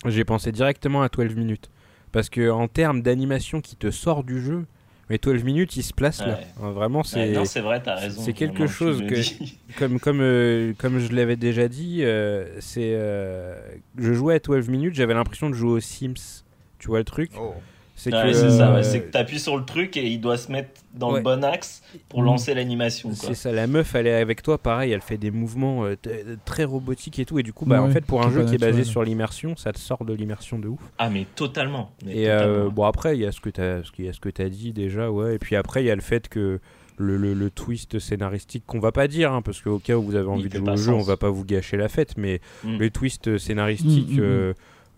j'ai 0.07 0.24
pensé 0.24 0.53
directement 0.53 1.03
à 1.03 1.09
12 1.09 1.34
minutes. 1.34 1.70
Parce 2.12 2.28
que 2.30 2.51
en 2.51 2.68
termes 2.68 3.03
d'animation 3.03 3.61
qui 3.61 3.74
te 3.76 3.91
sort 3.91 4.22
du 4.24 4.41
jeu 4.43 4.64
mais 5.11 5.19
12 5.19 5.45
minutes 5.45 5.77
il 5.77 5.83
se 5.83 5.93
place 5.95 6.21
là 6.21 6.35
Ouais. 6.35 6.47
Hein, 6.63 6.71
vraiment 6.73 6.99
Ouais, 7.01 7.05
c'est 7.07 7.33
non, 7.33 7.45
c'est 7.45 7.61
vrai, 7.61 7.81
t'as 7.83 7.95
raison. 7.97 8.23
c'est 8.23 8.33
quelque 8.33 8.63
maintenant 8.63 8.67
tu 8.67 8.73
chose 8.73 9.03
que- 9.07 9.75
comme 9.79 9.99
comme 10.01 10.21
euh, 10.21 10.73
comme 10.79 10.99
je 10.99 11.13
l'avais 11.13 11.37
déjà 11.37 11.69
dit, 11.69 12.01
euh, 12.03 12.47
c'est 12.61 12.93
euh, 12.95 13.57
je 13.99 14.13
jouais 14.13 14.35
à 14.35 14.39
12 14.39 14.69
minutes, 14.69 14.95
j'avais 14.95 15.15
l'impression 15.15 15.49
de 15.51 15.55
jouer 15.55 15.71
aux 15.73 15.81
Sims. 15.81 16.43
Tu 16.79 16.89
vois 16.89 16.99
le 16.99 17.05
truc? 17.05 17.31
Oh. 17.39 17.55
C'est 17.99 18.12
Ouais, 18.14 18.24
que 18.24 18.32
c'est 18.34 18.51
ça, 18.51 18.70
euh, 18.70 18.74
ouais, 18.76 18.82
c'est 18.82 19.01
que 19.01 19.11
t'appuies 19.11 19.40
sur 19.40 19.57
le 19.57 19.64
truc 19.64 19.97
et 19.97 20.07
il 20.07 20.20
doit 20.20 20.36
se 20.36 20.53
mettre 20.53 20.68
dans 20.94 21.11
Ouais. 21.12 21.18
le 21.20 21.24
bon 21.24 21.42
axe 21.42 21.82
pour 22.11 22.20
Mm. 22.20 22.26
lancer 22.26 22.53
l'animation. 22.55 23.09
quoi. 23.09 23.16
c'est 23.28 23.34
ça, 23.34 23.53
la 23.53 23.66
meuf 23.66 23.94
elle 23.94 24.07
est 24.07 24.14
avec 24.14 24.42
toi, 24.42 24.59
pareil, 24.59 24.92
elle 24.92 25.01
fait 25.01 25.16
des 25.16 25.30
mouvements 25.30 25.84
euh, 25.86 25.97
t- 25.97 26.11
très 26.44 26.64
robotiques 26.64 27.18
et 27.18 27.24
tout, 27.24 27.38
et 27.38 27.42
du 27.42 27.55
coup, 27.55 27.64
bah 27.64 27.82
en 27.82 27.88
fait, 27.90 28.05
pour 28.05 28.22
un 28.24 28.30
jeu 28.30 28.44
qui 28.44 28.55
est 28.55 28.59
basé 28.59 28.84
sur 28.84 29.03
l'immersion, 29.03 29.57
ça 29.57 29.72
te 29.72 29.78
sort 29.78 30.05
de 30.05 30.12
l'immersion 30.12 30.59
de 30.59 30.68
ouf. 30.68 30.80
Ah, 30.99 31.09
mais 31.09 31.26
totalement. 31.36 31.90
mais 32.05 32.16
Et 32.18 32.30
euh, 32.30 32.68
bon, 32.68 32.84
après, 32.84 33.16
il 33.16 33.22
y 33.22 33.26
a 33.26 33.32
ce 33.32 33.40
que 33.40 33.49
t'as, 33.51 33.82
ce 33.82 33.90
qu'il 33.92 34.05
y 34.05 34.09
a 34.09 34.12
ce 34.12 34.20
que 34.20 34.28
t'as 34.28 34.51
dit 34.51 34.72
déjà, 34.74 35.11
ouais, 35.11 35.36
et 35.36 35.38
puis 35.38 35.57
après, 35.57 35.82
il 35.82 35.86
y 35.86 35.90
a 35.90 35.94
le 35.97 36.03
fait 36.03 36.28
que 36.28 36.61
le, 36.99 37.16
le- 37.16 37.32
le 37.34 37.51
twist 37.51 37.99
scénaristique 37.99 38.64
qu'on 38.66 38.78
va 38.78 38.92
pas 38.92 39.09
dire, 39.09 39.32
hein, 39.32 39.40
parce 39.42 39.61
qu'au 39.62 39.78
cas 39.78 39.97
où 39.97 40.03
vous 40.03 40.16
avez 40.16 40.28
envie 40.28 40.49
de 40.51 40.59
jouer 40.59 40.70
au 40.70 40.76
jeu, 40.76 40.92
on 40.92 41.01
va 41.03 41.16
pas 41.16 41.30
vous 41.30 41.44
gâcher 41.47 41.76
la 41.78 41.88
fête, 41.88 42.18
mais 42.18 42.40
Mm. 42.62 42.76
le 42.78 42.90
twist 42.90 43.38
scénaristique, 43.38 44.16
Mm, 44.16 44.20
euh, 44.20 44.53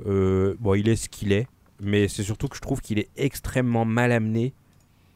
euh, 0.07 0.55
bon, 0.61 0.75
il 0.75 0.89
est 0.89 0.97
ce 0.97 1.09
qu'il 1.09 1.33
est, 1.33 1.47
mais 1.81 2.09
c'est 2.09 2.23
surtout 2.23 2.49
que 2.49 2.57
je 2.57 2.61
trouve 2.61 2.81
qu'il 2.81 2.99
est 2.99 3.09
extrêmement 3.17 3.85
mal 3.85 4.13
amené, 4.13 4.53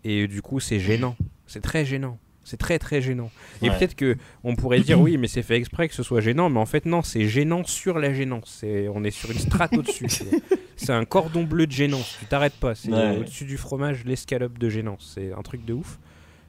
et 0.04 0.26
du 0.28 0.42
coup, 0.42 0.60
c'est 0.60 0.80
gênant. 0.80 1.16
C'est 1.46 1.60
très 1.62 1.84
gênant. 1.84 2.18
C'est 2.44 2.56
très 2.56 2.80
très 2.80 3.00
gênant. 3.00 3.30
Et 3.62 3.68
peut-être 3.70 3.94
que 3.94 4.16
on 4.42 4.56
pourrait 4.56 4.80
dire 4.80 5.00
oui, 5.00 5.16
mais 5.16 5.28
c'est 5.28 5.42
fait 5.44 5.54
exprès 5.56 5.88
que 5.88 5.94
ce 5.94 6.02
soit 6.02 6.20
gênant, 6.20 6.50
mais 6.50 6.58
en 6.58 6.66
fait 6.66 6.86
non, 6.86 7.02
c'est 7.02 7.28
gênant 7.28 7.62
sur 7.62 8.00
la 8.00 8.12
gênance. 8.12 8.56
C'est 8.60 8.88
on 8.88 9.04
est 9.04 9.12
sur 9.12 9.30
une 9.30 9.38
strate 9.38 9.76
au-dessus. 9.76 10.06
C'est- 10.76 10.92
un 10.92 11.04
cordon 11.04 11.44
bleu 11.44 11.68
de 11.68 11.72
gênance. 11.72 12.16
Tu 12.18 12.26
t'arrêtes 12.26 12.54
pas. 12.58 12.74
C'est 12.74 12.90
Ouais. 12.90 13.18
au-dessus 13.18 13.44
du 13.44 13.56
fromage 13.56 14.04
l'escalope 14.04 14.58
de 14.58 14.68
gênance. 14.68 15.12
C'est 15.14 15.32
un 15.32 15.42
truc 15.42 15.64
de 15.64 15.72
ouf. 15.74 16.00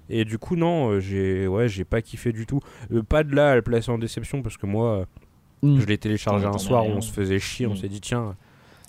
Et 0.09 0.25
du 0.25 0.39
coup 0.39 0.55
non, 0.55 0.89
euh, 0.93 0.99
j'ai 0.99 1.45
ouais, 1.47 1.67
j'ai 1.69 1.83
pas 1.85 2.01
kiffé 2.01 2.31
du 2.31 2.47
tout. 2.47 2.59
Euh, 2.91 3.03
pas 3.03 3.23
de 3.23 3.35
là 3.35 3.51
à 3.51 3.55
le 3.55 3.61
placer 3.61 3.91
en 3.91 3.99
déception 3.99 4.41
parce 4.41 4.57
que 4.57 4.65
moi, 4.65 5.05
Mm. 5.61 5.79
je 5.79 5.85
l'ai 5.85 5.97
téléchargé 5.99 6.45
un 6.47 6.57
soir 6.57 6.87
où 6.87 6.89
on 6.89 7.01
se 7.01 7.11
faisait 7.13 7.37
chier. 7.39 7.67
On 7.67 7.73
Mm. 7.73 7.77
s'est 7.77 7.87
dit 7.89 8.01
tiens. 8.01 8.35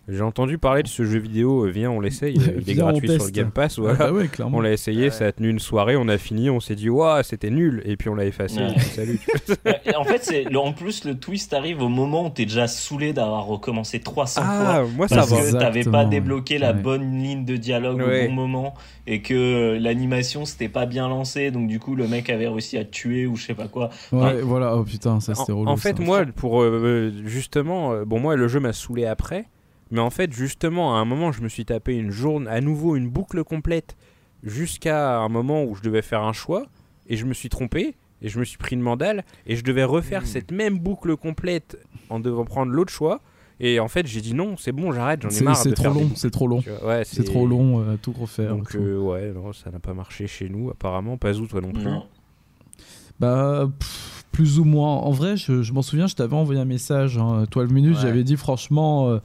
J'ai 0.07 0.21
entendu 0.23 0.59
parler 0.59 0.83
de 0.83 0.89
ce 0.89 1.05
jeu 1.05 1.19
vidéo, 1.19 1.65
euh, 1.65 1.71
viens 1.71 1.91
on 1.91 1.99
l'essaye, 2.01 2.35
il 2.61 2.69
est 2.71 2.75
gratuit 2.75 3.09
sur 3.09 3.25
le. 3.25 3.31
Game 3.31 3.51
Pass, 3.51 3.81
Ah, 3.87 3.95
bah 3.95 4.13
ouais, 4.13 4.29
clairement. 4.29 4.59
On 4.59 4.61
l'a 4.61 4.73
essayé, 4.73 5.05
Ouais. 5.05 5.11
ça 5.11 5.27
a 5.27 5.33
tenu 5.33 5.49
une 5.49 5.59
soirée, 5.59 5.97
on 5.97 6.09
a 6.09 6.19
fini, 6.19 6.51
on 6.51 6.61
s'est 6.61 6.75
dit 6.75 6.91
waouh 6.91 7.23
c'était 7.23 7.51
nul 7.51 7.81
et 7.87 7.97
puis 7.97 8.09
on 8.11 8.15
l'a 8.15 8.27
effacé. 8.27 8.59
Ouais. 8.61 8.79
salut. 8.79 9.19
En 9.97 10.05
fait, 10.05 10.23
c'est, 10.25 10.55
en 10.57 10.73
plus, 10.73 11.05
le 11.05 11.15
twist 11.19 11.53
arrive 11.55 11.81
au 11.81 11.89
moment 11.89 12.27
où 12.27 12.31
t'es 12.31 12.45
déjà 12.45 12.67
saoulé 12.67 13.13
d'avoir 13.13 13.47
recommencé 13.47 14.01
300 14.01 14.43
fois. 14.43 14.51
ah 14.53 14.83
moi 14.97 15.09
ça 15.09 15.17
Parce 15.17 15.31
va. 15.31 15.41
que 15.41 15.53
t'avais 15.59 15.85
pas 15.85 16.05
débloqué 16.05 16.59
la 16.59 16.73
bonne 16.73 17.23
ligne 17.23 17.45
de 17.45 17.57
dialogue 17.57 17.99
Ouais. 18.03 18.25
au 18.25 18.29
bon 18.29 18.35
moment 18.35 18.75
et 19.07 19.23
que 19.23 19.79
l'animation 19.81 20.45
s'était 20.45 20.69
pas 20.69 20.85
bien 20.87 21.09
lancée 21.09 21.51
donc 21.51 21.69
du 21.69 21.79
coup 21.79 21.95
le 21.95 22.09
mec 22.09 22.29
avait 22.31 22.49
réussi 22.49 22.77
à 22.77 22.85
te 22.85 22.91
tuer 22.91 23.27
ou 23.27 23.37
je 23.37 23.47
sais 23.47 23.55
pas 23.55 23.69
quoi. 23.69 23.91
Ouais, 24.13 24.41
voilà, 24.43 24.77
oh 24.77 24.83
putain, 24.85 25.21
ça 25.21 25.35
c'était 25.35 25.53
En, 25.53 25.59
relou. 25.61 25.71
en 25.71 25.77
fait 25.77 25.97
ça. 25.97 26.03
moi 26.03 26.25
pour 26.35 26.63
euh, 26.63 26.71
euh, 26.85 27.13
justement 27.27 28.03
bon 28.05 28.19
moi 28.21 28.37
le 28.37 28.49
jeu 28.49 28.61
m'a 28.61 28.73
saoulé 28.73 29.07
après 29.07 29.45
Mais 29.91 30.01
en 30.01 30.11
fait, 30.11 30.32
justement, 30.32 30.97
à 30.97 30.99
un 31.01 31.05
moment, 31.05 31.30
je 31.32 31.43
me 31.43 31.49
suis 31.49 31.64
tapé 31.64 31.95
une 31.97 32.11
journée, 32.11 32.49
à 32.51 32.61
nouveau 32.61 32.97
une 32.97 33.09
boucle 33.09 33.45
complète, 33.45 33.97
jusqu'à 34.43 35.18
un 35.18 35.28
moment 35.28 35.64
où 35.64 35.74
je 35.74 35.82
devais 35.82 36.03
faire 36.03 36.22
un 36.22 36.32
choix, 36.32 36.66
et 37.07 37.16
je 37.16 37.24
me 37.26 37.35
suis 37.35 37.49
trompé, 37.49 37.95
et 38.22 38.28
je 38.28 38.39
me 38.39 38.45
suis 38.45 38.59
pris 38.59 38.74
une 38.76 38.82
mandale, 38.82 39.24
et 39.47 39.57
je 39.57 39.64
devais 39.64 39.85
refaire 39.85 40.22
Hmm. 40.22 40.26
cette 40.26 40.51
même 40.53 40.78
boucle 40.78 41.16
complète 41.16 41.78
en 42.11 42.20
devant 42.20 42.45
prendre 42.45 42.72
l'autre 42.72 42.93
choix. 42.93 43.20
Et 43.61 43.78
en 43.78 43.87
fait, 43.89 44.07
j'ai 44.07 44.20
dit 44.20 44.35
non, 44.35 44.57
c'est 44.57 44.72
bon, 44.72 44.91
j'arrête, 44.93 45.22
j'en 45.22 45.28
ai 45.28 45.41
marre 45.43 45.57
c'est 45.57 45.72
trop 45.72 45.89
des 45.93 46.01
long, 46.01 46.11
c'est 46.16 46.30
trop 46.30 46.49
long. 46.49 46.62
Ouais, 46.85 47.03
C'est 47.05 47.22
trop 47.22 47.47
long 47.47 47.80
euh, 47.80 47.95
à 47.95 47.97
tout 47.99 48.12
refaire. 48.12 48.51
Donc 48.57 48.68
tout. 48.70 48.78
euh, 48.78 48.99
ouais, 48.99 49.32
non, 49.32 49.53
ça 49.53 49.70
n'a 49.70 49.78
pas 49.78 49.95
marché 49.95 50.26
chez 50.26 50.49
nous 50.49 50.70
apparemment, 50.70 51.16
pas 51.18 51.35
où 51.39 51.47
toi 51.47 51.61
non 51.61 51.70
plus. 51.72 51.85
Non. 51.85 52.05
Bah, 53.20 53.68
pff, 53.78 54.24
plus 54.32 54.59
ou 54.59 54.64
moins. 54.64 54.97
En 54.97 55.11
vrai, 55.12 55.37
je, 55.37 55.62
je 55.62 55.72
m'en 55.72 55.82
souviens, 55.82 56.07
je 56.09 56.14
t'avais 56.16 56.35
envoyé 56.35 56.61
un 56.61 56.64
message, 56.64 57.16
hein, 57.18 57.45
12 57.51 57.70
minutes, 57.70 57.95
Ouais. 57.97 58.03
j'avais 58.03 58.24
dit 58.24 58.37
franchement, 58.37 59.09
euh, 59.09 59.18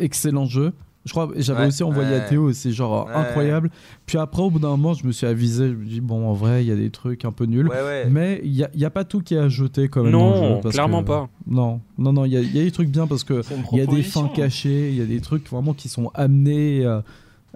excellent 0.00 0.46
jeu. 0.46 0.72
Je 1.06 1.12
crois, 1.12 1.30
j'avais 1.36 1.60
Ouais, 1.62 1.66
aussi 1.68 1.82
envoyé 1.82 2.14
à. 2.16 2.20
Théo, 2.20 2.52
c'est 2.52 2.72
genre 2.72 3.06
Ouais. 3.06 3.14
incroyable. 3.14 3.70
Puis 4.04 4.18
après, 4.18 4.42
au 4.42 4.50
bout 4.50 4.58
d'un 4.58 4.68
moment, 4.68 4.92
je 4.92 5.06
me 5.06 5.12
suis 5.12 5.26
avisé, 5.26 5.68
je 5.68 5.74
me 5.74 5.86
dis, 5.86 6.00
bon, 6.02 6.28
en 6.28 6.34
vrai, 6.34 6.62
il 6.62 6.68
y 6.68 6.72
a 6.72 6.76
des 6.76 6.90
trucs 6.90 7.24
un 7.24 7.32
peu 7.32 7.46
nuls. 7.46 7.68
Ouais, 7.68 7.80
ouais. 7.82 8.06
Mais 8.10 8.40
il 8.44 8.50
n'y 8.52 8.62
a, 8.64 8.70
il 8.74 8.80
y 8.80 8.84
a 8.84 8.90
pas 8.90 9.04
tout 9.04 9.20
qui 9.22 9.34
est 9.34 9.38
à 9.38 9.48
jeter 9.48 9.88
quand 9.88 10.02
même. 10.02 10.12
dans 10.12 10.34
le 10.34 10.40
Non, 10.40 10.54
jeu, 10.56 10.60
parce 10.62 10.74
clairement 10.74 11.02
que- 11.02 11.08
pas. 11.08 11.28
Non, 11.46 11.80
non, 11.96 12.12
non, 12.12 12.26
il 12.26 12.32
y 12.32 12.36
a, 12.36 12.40
il 12.40 12.54
y 12.54 12.60
a 12.60 12.64
des 12.64 12.70
trucs 12.70 12.90
bien 12.90 13.06
parce 13.06 13.24
que 13.24 13.40
C'est 13.40 13.54
une 13.54 13.62
il 13.72 13.78
y 13.78 13.80
a 13.80 13.86
des 13.86 14.02
fins 14.02 14.28
cachées, 14.28 14.90
il 14.90 14.96
y 14.96 15.00
a 15.00 15.06
des 15.06 15.20
trucs 15.22 15.48
vraiment 15.48 15.72
qui 15.72 15.88
sont 15.88 16.10
amenés. 16.14 16.84
euh, 16.84 17.00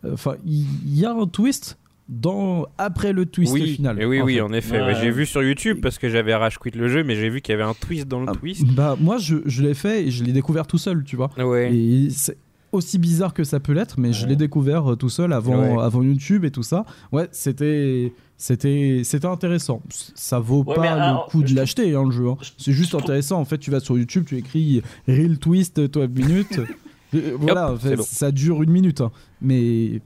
euh, 0.06 0.14
Enfin, 0.14 0.36
il 0.46 0.64
il 0.86 0.98
y 0.98 1.04
a 1.04 1.12
un 1.12 1.26
twist 1.26 1.76
dans 2.08 2.66
après 2.78 3.12
le 3.12 3.24
twist 3.26 3.52
oui, 3.54 3.74
final. 3.76 4.00
et 4.00 4.04
oui, 4.04 4.20
oui, 4.20 4.34
fait. 4.34 4.40
en 4.42 4.52
effet. 4.52 4.80
Ouais. 4.80 4.86
ouais, 4.88 4.94
j'ai 5.00 5.10
vu 5.10 5.24
sur 5.26 5.42
YouTube 5.42 5.78
parce 5.82 5.98
que 5.98 6.08
j'avais 6.08 6.34
rage 6.34 6.58
quit 6.58 6.70
le 6.70 6.88
jeu, 6.88 7.02
mais 7.02 7.16
j'ai 7.16 7.30
vu 7.30 7.40
qu'il 7.40 7.52
y 7.52 7.54
avait 7.54 7.62
un 7.68 7.74
twist 7.74 8.06
dans 8.08 8.20
le 8.20 8.26
Ah, 8.28 8.32
twist. 8.32 8.64
Bah, 8.74 8.96
moi, 9.00 9.16
je, 9.18 9.36
je 9.46 9.62
l'ai 9.62 9.74
fait 9.74 10.04
et 10.06 10.10
je 10.10 10.22
l'ai 10.24 10.32
découvert 10.32 10.66
tout 10.66 10.78
seul, 10.78 11.02
tu 11.04 11.16
vois. 11.16 11.30
Ouais. 11.38 11.74
Et 11.74 12.10
c'est 12.10 12.36
aussi 12.72 12.98
bizarre 12.98 13.32
que 13.32 13.44
ça 13.44 13.60
peut 13.60 13.72
l'être, 13.72 13.98
mais 13.98 14.12
je 14.12 14.26
l'ai 14.26 14.36
découvert 14.36 14.92
euh, 14.92 14.96
tout 14.96 15.08
seul 15.08 15.32
avant, 15.32 15.76
Ouais. 15.76 15.82
avant 15.82 16.02
YouTube 16.02 16.44
et 16.44 16.50
tout 16.50 16.62
ça. 16.64 16.84
Ouais, 17.12 17.28
c'était. 17.32 18.12
C'était, 18.36 19.02
c'était 19.04 19.28
intéressant. 19.28 19.80
Ça 20.16 20.40
vaut 20.40 20.64
Ouais, 20.64 20.74
pas 20.74 21.12
le 21.12 21.30
coup 21.30 21.42
de 21.42 21.46
je- 21.46 21.54
l'acheter, 21.54 21.94
hein, 21.94 22.02
le 22.04 22.10
jeu. 22.10 22.28
hein. 22.28 22.36
C'est 22.58 22.72
juste 22.72 22.94
intéressant. 22.96 23.38
En 23.40 23.44
fait, 23.44 23.58
tu 23.58 23.70
vas 23.70 23.78
sur 23.78 23.96
YouTube, 23.96 24.24
tu 24.26 24.36
écris 24.36 24.82
Real 25.06 25.38
Twist 25.38 25.80
12 25.80 26.08
minutes. 26.10 26.60
Euh, 27.14 27.36
voilà, 27.38 27.68
Hop, 27.70 27.76
en 27.76 27.78
fait, 27.78 27.88
c'est 27.90 27.96
bon. 27.96 28.02
ça 28.04 28.32
dure 28.32 28.60
une 28.64 28.72
minute. 28.72 29.00
hein. 29.00 29.12
Mais 29.40 30.00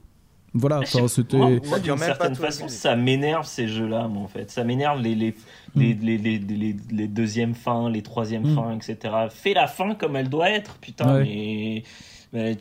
voilà, 0.53 0.81
c'était. 0.85 1.37
moi, 1.37 1.79
d'une 1.79 1.97
certaine 1.97 2.35
façon, 2.35 2.67
ça 2.67 2.95
m'énerve 2.95 3.45
ces 3.45 3.67
jeux-là, 3.67 4.07
moi, 4.07 4.23
en 4.23 4.27
fait. 4.27 4.49
Ça 4.51 4.63
m'énerve 4.63 5.01
les, 5.01 5.15
les, 5.15 5.35
Mm. 5.75 5.81
les, 6.01 6.17
les, 6.17 6.75
les, 6.91 7.07
deuxièmes 7.07 7.53
fins, 7.53 7.89
les 7.91 8.01
troisièmes 8.01 8.51
Mm. 8.51 8.55
fins, 8.55 8.75
etc. 8.75 9.13
Fais 9.29 9.53
la 9.53 9.67
fin 9.67 9.93
comme 9.93 10.15
elle 10.15 10.29
doit 10.29 10.49
être, 10.49 10.77
putain, 10.79 11.17
Ouais. 11.17 11.83
mais. 12.33 12.57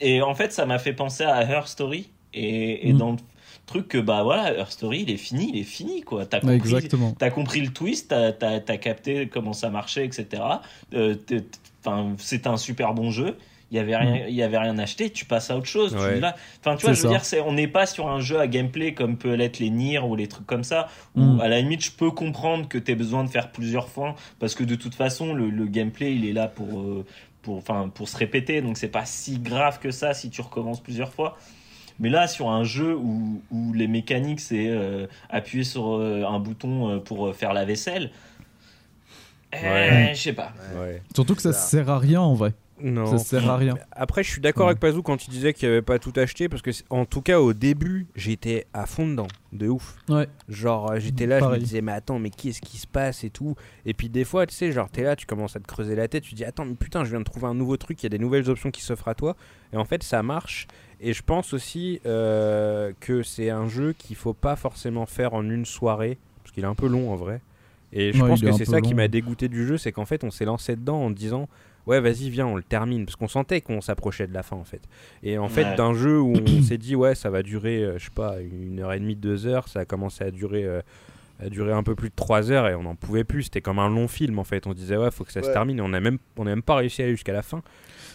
et 0.00 0.22
en 0.22 0.34
fait, 0.34 0.52
ça 0.52 0.66
m'a 0.66 0.78
fait 0.78 0.92
penser 0.92 1.24
à 1.24 1.42
Her 1.42 1.66
Story. 1.68 2.10
Et, 2.32 2.88
et 2.88 2.92
Mm. 2.92 2.98
dans 2.98 3.10
le 3.12 3.18
truc 3.66 3.88
que, 3.88 3.98
bah 3.98 4.22
voilà, 4.22 4.52
Her 4.56 4.70
Story, 4.70 5.02
il 5.02 5.10
est 5.10 5.16
fini, 5.16 5.50
il 5.52 5.58
est 5.58 5.64
fini, 5.64 6.02
quoi. 6.02 6.26
T'as 6.26 6.38
Ouais, 6.38 6.58
compris, 6.58 6.74
exactement. 6.74 7.14
Compris 7.34 7.60
le 7.60 7.68
twist, 7.72 8.08
t'as 8.08 8.32
as, 8.68 8.76
capté 8.78 9.26
comment 9.28 9.52
ça 9.52 9.70
marchait, 9.70 10.04
etc. 10.04 10.42
Euh, 10.94 11.14
Enfin, 11.82 12.12
c'était 12.18 12.48
un 12.48 12.58
super 12.58 12.92
bon 12.92 13.10
jeu. 13.10 13.38
Il 13.72 13.76
y 13.76 13.78
avait 13.78 13.94
rien, 13.96 14.26
il 14.28 14.34
y 14.34 14.42
avait 14.42 14.58
rien 14.58 14.76
acheté. 14.78 15.10
Tu 15.10 15.24
passes 15.24 15.48
à 15.50 15.56
autre 15.56 15.66
chose. 15.66 15.92
Tu 15.92 15.96
Ouais. 15.98 16.20
Enfin, 16.60 16.74
tu 16.76 16.86
vois, 16.86 16.92
je 16.92 16.98
veux 17.02 17.02
ça. 17.04 17.08
dire, 17.08 17.24
c'est, 17.24 17.40
on 17.40 17.52
n'est 17.52 17.68
pas 17.68 17.86
sur 17.86 18.08
un 18.08 18.18
jeu 18.20 18.40
à 18.40 18.48
gameplay 18.48 18.94
comme 18.94 19.16
peut 19.16 19.34
l'être 19.34 19.60
les 19.60 19.70
Nier 19.70 20.00
ou 20.00 20.16
les 20.16 20.26
trucs 20.26 20.46
comme 20.46 20.64
ça. 20.64 20.88
Où 21.14 21.20
Mm. 21.22 21.40
à 21.40 21.46
la 21.48 21.60
limite, 21.60 21.84
je 21.84 21.92
peux 21.92 22.10
comprendre 22.10 22.66
que 22.68 22.78
tu 22.78 22.94
besoin 22.96 23.22
de 23.22 23.30
faire 23.30 23.52
plusieurs 23.52 23.88
fois 23.88 24.16
parce 24.40 24.56
que 24.56 24.64
de 24.64 24.74
toute 24.74 24.94
façon, 24.96 25.34
le, 25.34 25.50
le 25.50 25.66
gameplay, 25.66 26.14
il 26.16 26.26
est 26.26 26.32
là 26.32 26.48
pour, 26.48 26.80
euh, 26.80 27.04
pour, 27.42 27.58
enfin, 27.58 27.88
pour 27.94 28.08
se 28.08 28.16
répéter. 28.16 28.60
Donc, 28.60 28.76
c'est 28.76 28.88
pas 28.88 29.04
si 29.04 29.38
grave 29.38 29.78
que 29.78 29.92
ça 29.92 30.14
si 30.14 30.30
tu 30.30 30.40
recommences 30.40 30.80
plusieurs 30.80 31.12
fois. 31.12 31.36
Mais 32.00 32.08
là, 32.08 32.26
sur 32.26 32.48
un 32.50 32.64
jeu 32.64 32.96
où, 32.96 33.40
où 33.52 33.72
les 33.72 33.86
mécaniques, 33.86 34.40
c'est 34.40 34.66
euh, 34.68 35.06
appuyer 35.28 35.62
sur 35.64 35.94
euh, 35.96 36.24
un 36.26 36.40
bouton 36.40 36.88
euh, 36.88 36.98
pour 36.98 37.28
euh, 37.28 37.32
faire 37.32 37.52
la 37.52 37.64
vaisselle, 37.64 38.10
eh, 39.52 39.56
Ouais. 39.64 40.12
je 40.14 40.20
sais 40.20 40.32
pas. 40.32 40.52
Ouais. 40.80 41.02
Surtout 41.14 41.34
que 41.34 41.42
ça 41.42 41.52
Ça. 41.52 41.58
sert 41.60 41.90
à 41.90 41.98
rien 41.98 42.20
en 42.20 42.34
vrai. 42.34 42.52
Non. 42.82 43.06
Ça 43.06 43.18
sert 43.18 43.50
à 43.50 43.56
rien. 43.56 43.76
Après, 43.92 44.22
je 44.22 44.30
suis 44.30 44.40
d'accord 44.40 44.66
Ouais. 44.66 44.70
avec 44.70 44.80
Pazou 44.80 45.02
quand 45.02 45.26
il 45.26 45.30
disait 45.30 45.52
qu'il 45.52 45.68
n'y 45.68 45.72
avait 45.74 45.82
pas 45.82 45.98
tout 45.98 46.12
acheté 46.16 46.48
parce 46.48 46.62
que, 46.62 46.70
en 46.90 47.04
tout 47.04 47.22
cas, 47.22 47.40
au 47.40 47.52
début, 47.52 48.06
j'étais 48.14 48.66
à 48.72 48.86
fond 48.86 49.06
dedans, 49.08 49.26
de 49.52 49.68
ouf. 49.68 49.96
Ouais. 50.08 50.28
Genre, 50.48 50.92
euh, 50.92 50.98
j'étais 51.00 51.26
là, 51.26 51.40
je 51.40 51.44
me 51.46 51.58
disais, 51.58 51.80
mais 51.80 51.92
attends, 51.92 52.18
mais 52.18 52.30
qu'est-ce 52.30 52.60
qui 52.60 52.78
se 52.78 52.86
passe 52.86 53.24
et 53.24 53.30
tout. 53.30 53.54
Et 53.86 53.94
puis, 53.94 54.08
des 54.08 54.24
fois, 54.24 54.46
tu 54.46 54.54
sais, 54.54 54.72
genre, 54.72 54.88
t'es 54.90 55.02
là, 55.02 55.16
tu 55.16 55.26
commences 55.26 55.56
à 55.56 55.60
te 55.60 55.66
creuser 55.66 55.94
la 55.94 56.08
tête, 56.08 56.22
tu 56.24 56.34
dis, 56.34 56.44
attends, 56.44 56.64
mais 56.64 56.74
putain, 56.74 57.04
je 57.04 57.10
viens 57.10 57.20
de 57.20 57.24
trouver 57.24 57.46
un 57.46 57.54
nouveau 57.54 57.76
truc, 57.76 58.02
il 58.02 58.04
y 58.04 58.08
a 58.08 58.10
des 58.10 58.18
nouvelles 58.18 58.48
options 58.50 58.70
qui 58.70 58.82
s'offrent 58.82 59.08
à 59.08 59.14
toi. 59.14 59.36
Et 59.72 59.76
en 59.76 59.84
fait, 59.84 60.02
ça 60.02 60.22
marche. 60.22 60.66
Et 61.00 61.12
je 61.12 61.22
pense 61.22 61.54
aussi 61.54 62.00
euh, 62.06 62.92
que 63.00 63.22
c'est 63.22 63.50
un 63.50 63.68
jeu 63.68 63.94
qu'il 63.96 64.16
faut 64.16 64.34
pas 64.34 64.56
forcément 64.56 65.06
faire 65.06 65.34
en 65.34 65.42
une 65.48 65.64
soirée, 65.64 66.18
parce 66.42 66.52
qu'il 66.52 66.64
est 66.64 66.66
un 66.68 66.74
peu 66.74 66.88
long 66.88 67.10
en 67.12 67.16
vrai. 67.16 67.40
Et 67.92 68.12
je 68.12 68.22
Ouais, 68.22 68.28
pense 68.28 68.40
que 68.40 68.52
c'est 68.52 68.64
ça 68.66 68.80
qui 68.80 68.94
m'a 68.94 69.08
dégoûté 69.08 69.48
du 69.48 69.66
jeu, 69.66 69.76
c'est 69.76 69.90
qu'en 69.90 70.04
fait, 70.04 70.22
on 70.22 70.30
s'est 70.30 70.44
lancé 70.44 70.76
dedans 70.76 70.98
en 71.02 71.10
disant. 71.10 71.48
Ouais, 71.90 72.00
vas-y, 72.00 72.30
viens, 72.30 72.46
on 72.46 72.56
le 72.56 72.62
termine. 72.62 73.04
Parce 73.04 73.16
qu'on 73.16 73.28
sentait 73.28 73.60
qu'on 73.60 73.80
s'approchait 73.80 74.26
de 74.26 74.32
la 74.34 74.42
fin, 74.42 74.56
en 74.56 74.64
fait. 74.64 74.82
Et 75.22 75.36
en 75.38 75.48
fait, 75.48 75.64
Ouais. 75.64 75.74
d'un 75.76 75.92
jeu 75.94 76.20
où 76.20 76.32
on 76.36 76.62
s'est 76.62 76.78
dit, 76.78 76.96
ouais, 76.96 77.14
ça 77.14 77.28
va 77.30 77.42
durer, 77.42 77.82
euh, 77.84 77.98
je 77.98 78.04
sais 78.04 78.10
pas, 78.14 78.36
une 78.40 78.80
heure 78.80 78.92
et 78.92 79.00
demie, 79.00 79.16
deux 79.16 79.46
heures, 79.46 79.68
ça 79.68 79.80
a 79.80 79.84
commencé 79.84 80.24
à 80.24 80.30
durer, 80.30 80.64
euh, 80.64 80.80
à 81.38 81.48
durer 81.48 81.72
un 81.72 81.82
peu 81.82 81.94
plus 81.94 82.10
de 82.10 82.14
trois 82.14 82.50
heures 82.50 82.68
et 82.68 82.74
on 82.74 82.82
n'en 82.84 82.94
pouvait 82.94 83.24
plus. 83.24 83.44
C'était 83.44 83.60
comme 83.60 83.78
un 83.78 83.88
long 83.88 84.08
film, 84.08 84.38
en 84.38 84.44
fait. 84.44 84.66
On 84.66 84.72
disait, 84.74 84.96
ouais, 84.96 85.10
faut 85.10 85.24
que 85.24 85.32
ça 85.32 85.42
se 85.42 85.50
termine. 85.52 85.78
Et 85.78 85.82
on 85.82 85.88
n'a 85.88 86.00
même, 86.00 86.18
on 86.36 86.42
a 86.42 86.50
même 86.50 86.62
pas 86.62 86.76
réussi 86.76 87.02
à 87.02 87.06
aller 87.06 87.14
jusqu'à 87.14 87.32
la 87.32 87.42
fin. 87.42 87.62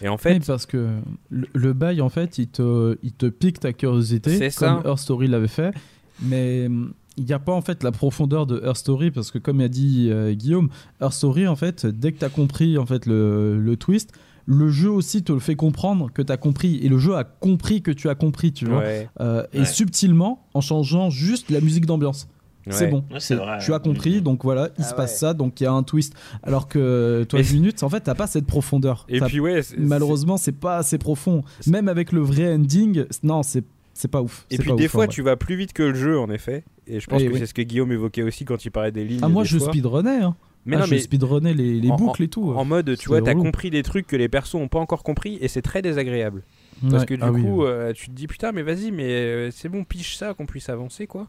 Et 0.02 0.08
en 0.08 0.14
Oui, 0.14 0.18
fait, 0.20 0.46
parce 0.46 0.66
que 0.66 0.88
le, 1.30 1.46
le 1.54 1.72
bail, 1.72 2.00
en 2.02 2.08
fait, 2.08 2.38
il 2.38 2.48
te, 2.48 2.98
il 3.02 3.12
te 3.12 3.26
pique 3.26 3.60
ta 3.60 3.72
curiosité, 3.72 4.36
C'est 4.50 4.54
comme 4.58 4.82
ça. 4.82 4.88
Her 4.90 4.98
Story 4.98 5.26
l'avait 5.28 5.48
fait. 5.48 5.74
Mais 6.22 6.66
hum, 6.66 6.92
il 7.16 7.24
n'y 7.24 7.32
a 7.32 7.38
pas, 7.38 7.52
en 7.52 7.62
fait, 7.62 7.82
la 7.82 7.92
profondeur 7.92 8.46
de 8.46 8.60
Her 8.64 8.76
Story, 8.76 9.10
parce 9.10 9.30
que, 9.30 9.38
comme 9.38 9.60
a 9.60 9.68
dit 9.68 10.08
euh, 10.10 10.32
Guillaume, 10.34 10.68
Her 11.00 11.12
Story, 11.12 11.46
en 11.48 11.56
fait, 11.56 11.86
dès 11.86 12.12
que 12.12 12.18
tu 12.18 12.24
as 12.24 12.28
compris, 12.28 12.78
en 12.78 12.86
fait, 12.86 13.06
le, 13.06 13.58
le 13.58 13.76
twist, 13.76 14.12
le 14.46 14.68
jeu 14.68 14.90
aussi 14.90 15.22
te 15.24 15.32
le 15.32 15.40
fait 15.40 15.56
comprendre 15.56 16.10
que 16.12 16.22
tu 16.22 16.30
as 16.32 16.36
compris. 16.36 16.78
Et 16.82 16.88
le 16.88 16.98
jeu 16.98 17.16
a 17.16 17.24
compris 17.24 17.82
que 17.82 17.90
tu 17.90 18.08
as 18.08 18.14
compris, 18.14 18.52
tu 18.52 18.64
vois. 18.66 18.78
ouais, 18.78 19.08
Euh, 19.20 19.44
Et 19.52 19.64
subtilement, 19.64 20.46
en 20.54 20.60
changeant 20.60 21.10
juste 21.10 21.50
la 21.50 21.60
musique 21.60 21.86
d'ambiance. 21.86 22.28
C'est 22.68 22.88
bon. 22.88 22.98
Ouais, 23.12 23.20
c'est 23.20 23.20
C'est- 23.20 23.34
vrai. 23.36 23.58
Tu 23.64 23.72
as 23.72 23.78
compris, 23.78 24.20
donc 24.20 24.42
voilà, 24.42 24.70
il 24.76 24.82
Ah 24.84 24.88
se 24.88 24.94
passe 24.94 25.12
ouais. 25.12 25.18
ça, 25.18 25.34
donc 25.34 25.60
il 25.60 25.64
y 25.64 25.66
a 25.68 25.72
un 25.72 25.84
twist. 25.84 26.14
Alors 26.42 26.66
que 26.66 27.24
toi, 27.28 27.38
Mais- 27.38 27.52
minutes, 27.54 27.84
en 27.84 27.88
fait, 27.88 28.00
t'as 28.00 28.14
pas 28.16 28.26
cette 28.26 28.46
profondeur. 28.46 29.06
Et 29.08 29.20
puis, 29.20 29.38
ouais, 29.38 29.62
c'est- 29.62 29.76
malheureusement, 29.78 30.36
c'est 30.36 30.50
pas 30.50 30.78
assez 30.78 30.98
profond. 30.98 31.44
Même 31.68 31.86
avec 31.88 32.10
le 32.10 32.20
vrai 32.20 32.52
ending, 32.54 33.04
non, 33.22 33.42
c'est 33.44 33.64
c'est 33.94 34.08
pas 34.08 34.20
ouf. 34.20 34.46
Et 34.50 34.56
C'est 34.56 34.62
puis 34.62 34.70
pas 34.72 34.76
des 34.76 34.84
ouf, 34.86 34.90
fois, 34.90 35.06
vrai. 35.06 35.14
tu 35.14 35.22
vas 35.22 35.36
plus 35.36 35.56
vite 35.56 35.72
que 35.72 35.82
le 35.84 35.94
jeu, 35.94 36.18
en 36.18 36.28
effet. 36.28 36.64
Et 36.86 37.00
je 37.00 37.06
pense 37.06 37.22
que 37.22 37.28
oui. 37.28 37.38
c'est 37.38 37.46
ce 37.46 37.54
que 37.54 37.62
Guillaume 37.62 37.90
évoquait 37.92 38.22
aussi 38.22 38.44
quand 38.44 38.64
il 38.64 38.70
parlait 38.70 38.92
des 38.92 39.04
lignes. 39.04 39.20
Ah, 39.22 39.28
moi, 39.28 39.44
je 39.44 39.58
fois. 39.58 39.68
speedrunnais. 39.72 40.20
Hein. 40.22 40.36
Mais 40.64 40.76
Ah, 40.76 40.80
non, 40.80 40.86
je 40.86 40.94
mais 40.94 40.98
speedrunnais 41.00 41.54
les, 41.54 41.80
les 41.80 41.90
en- 41.90 41.96
boucles 41.96 42.24
et 42.24 42.28
tout. 42.28 42.52
en 42.52 42.64
mode, 42.64 42.96
tu 42.98 43.08
vois, 43.08 43.22
t'as 43.22 43.34
compris 43.34 43.70
des 43.70 43.82
trucs 43.82 44.06
que 44.06 44.16
les 44.16 44.28
persos 44.28 44.54
ont 44.56 44.68
pas 44.68 44.78
encore 44.80 45.02
compris 45.04 45.38
et 45.40 45.48
c'est 45.48 45.62
très 45.62 45.80
désagréable. 45.82 46.42
Parce 46.82 47.02
Ouais. 47.02 47.06
que 47.06 47.14
du 47.14 47.20
Ah 47.22 47.30
coup, 47.30 47.64
euh, 47.64 47.92
tu 47.92 48.06
te 48.08 48.12
dis 48.12 48.26
putain, 48.26 48.52
mais 48.52 48.62
vas-y, 48.62 48.90
mais 48.90 49.04
euh, 49.04 49.50
c'est 49.52 49.68
bon, 49.68 49.84
piche 49.84 50.16
ça, 50.16 50.34
qu'on 50.34 50.44
puisse 50.46 50.68
avancer, 50.68 51.06
quoi. 51.06 51.28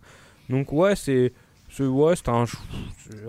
Donc, 0.49 0.72
ouais, 0.74 0.95
c'est. 0.95 1.34
C'est- 1.70 1.84
Ouais, 1.86 2.15
c'est 2.15 2.30
un. 2.30 2.45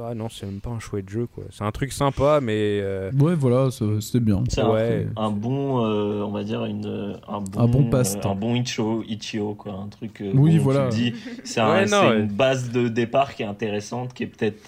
Ah 0.03 0.15
non, 0.15 0.29
c'est 0.29 0.47
même 0.47 0.61
pas 0.61 0.71
un 0.71 0.79
chouette 0.81 1.09
jeu, 1.09 1.27
quoi. 1.27 1.45
C'est 1.51 1.65
un 1.65 1.71
truc 1.71 1.93
sympa, 1.93 2.41
mais. 2.43 2.81
euh, 2.83 3.11
Ouais, 3.19 3.35
voilà, 3.35 3.69
c'était 4.01 4.21
bien. 4.21 4.43
C'est 4.49 4.61
un- 4.61 4.71
Ouais. 4.71 5.07
un, 5.17 5.31
bon, 5.31 5.85
euh, 5.85 6.23
on 6.23 6.31
va 6.31 6.45
dire, 6.45 6.65
une, 6.65 6.87
euh, 6.87 7.15
un 7.29 7.41
bon, 7.41 7.61
Un 7.61 7.67
bon 7.69 7.87
euh, 7.87 7.91
passe-temps. 7.91 8.33
un 8.33 8.35
bon 8.35 8.55
Ichio, 8.55 9.03
Ichio, 9.07 9.55
quoi. 9.55 9.73
Un 9.75 9.89
truc. 9.89 10.21
euh, 10.21 10.33
Oui, 10.35 10.59
voilà. 10.59 10.89
Tu 10.89 10.91
te 10.91 10.95
dis, 10.97 11.15
c'est 11.45 11.61
un- 11.61 11.71
Ouais, 11.71 11.85
non, 11.87 12.01
c'est 12.03 12.09
ouais. 12.11 12.21
une 12.21 12.29
base 12.29 12.71
de 12.71 12.89
départ 12.89 13.35
qui 13.35 13.43
est 13.43 13.47
intéressante, 13.47 14.13
qui 14.15 14.25
est 14.25 14.27
peut-être. 14.27 14.61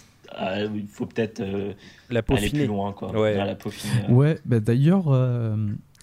il 0.75 0.87
faut 0.89 1.07
peut-être 1.07 1.41
euh, 1.41 1.73
la 2.09 2.19
aller 2.21 2.23
plus 2.23 2.35
peaufiner. 2.37 2.67
loin, 2.67 2.93
quoi. 2.93 3.11
Ouais. 3.13 3.35
La 3.37 3.57
peaufiner. 3.57 4.07
Ouais, 4.09 4.39
bah 4.45 4.61
d'ailleurs, 4.61 5.07
euh, 5.09 5.57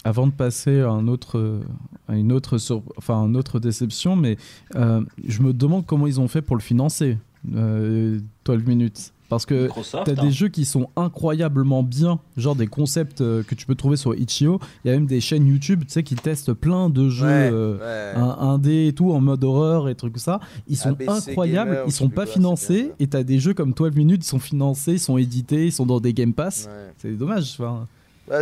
avant 0.04 0.28
de 0.28 0.34
passer 0.34 0.82
à, 0.82 0.90
un 0.90 1.08
autre, 1.08 1.62
à 2.10 2.16
une 2.16 2.34
autre, 2.34 2.58
sur- 2.58 2.84
enfin, 2.98 3.26
une 3.26 3.38
autre 3.38 3.60
déception, 3.60 4.18
mais 4.18 4.36
euh, 4.76 5.02
je 5.26 5.42
me 5.42 5.54
demande 5.54 5.86
comment 5.86 6.08
ils 6.08 6.20
ont 6.20 6.28
fait 6.28 6.42
pour 6.42 6.58
le 6.58 6.62
financer, 6.62 7.18
euh, 7.56 8.20
12 8.46 8.64
minutes. 8.66 9.14
Parce 9.30 9.46
que. 9.46 9.68
T'as 9.92 10.00
hein. 10.12 10.24
des 10.24 10.32
jeux 10.32 10.48
qui 10.48 10.64
sont 10.64 10.90
incroyablement 10.96 11.84
bien, 11.84 12.20
genre 12.38 12.56
des 12.56 12.68
concepts 12.68 13.20
euh, 13.20 13.44
que 13.44 13.56
tu 13.56 13.66
peux 13.66 13.76
trouver 13.76 13.98
sur 13.98 14.16
Itch.io. 14.16 14.60
Il 14.86 14.88
y 14.88 14.92
a 14.92 14.94
même 14.94 15.06
des 15.06 15.20
chaînes 15.20 15.46
YouTube, 15.48 15.84
tu 15.86 15.92
sais, 15.92 16.04
qui 16.04 16.16
testent 16.16 16.54
plein 16.54 16.90
de 16.90 17.10
jeux 17.10 17.26
Ouais, 17.26 17.50
euh, 17.52 18.14
ouais. 18.16 18.22
indés 18.40 18.88
et 18.88 18.94
tout 18.94 19.12
en 19.12 19.20
mode 19.20 19.44
horreur 19.44 19.90
et 19.90 19.96
trucs 19.96 20.14
comme 20.14 20.22
ça. 20.22 20.40
Ils 20.70 20.78
sont 20.78 20.90
ABC 20.94 21.12
incroyables, 21.32 21.72
Gamer, 21.72 21.84
ils 21.88 21.92
sont 21.92 22.08
pas 22.08 22.24
quoi, 22.24 22.34
financés. 22.34 22.94
Et 23.00 23.08
t'as 23.08 23.24
des 23.24 23.40
jeux 23.40 23.54
comme 23.54 23.74
12 23.74 23.96
minutes, 23.96 24.24
ils 24.24 24.30
sont 24.30 24.40
financés, 24.40 24.94
ils 24.94 25.00
sont 25.00 25.18
édités, 25.18 25.66
ils 25.66 25.74
sont 25.74 25.86
dans 25.86 26.00
des 26.00 26.14
Game 26.14 26.34
Pass. 26.34 26.70
Ouais. 26.72 26.94
C'est 26.98 27.12
dommage. 27.18 27.58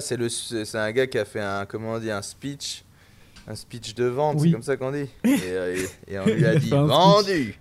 c'est 0.01 0.18
le, 0.18 0.30
c'est 0.30 0.76
un 0.78 0.91
gars 0.91 1.08
qui 1.08 1.18
a 1.18 1.26
fait 1.26 1.41
un, 1.41 1.66
comment 1.66 1.93
on 1.93 1.99
dit, 1.99 2.12
un 2.12 2.22
speech, 2.22 2.84
un 3.47 3.56
speech 3.56 3.95
de 3.95 4.06
vente, 4.06 4.36
Oui. 4.39 4.49
c'est 4.49 4.53
comme 4.53 4.62
ça 4.62 4.78
qu'on 4.78 4.91
dit. 4.91 5.08
Et, 5.24 5.39
euh, 5.45 5.76
et- 6.08 6.14
et 6.14 6.20
on 6.20 6.26
lui 6.26 6.45
a 6.45 6.56
dit 6.60 6.70
vendu, 6.70 7.60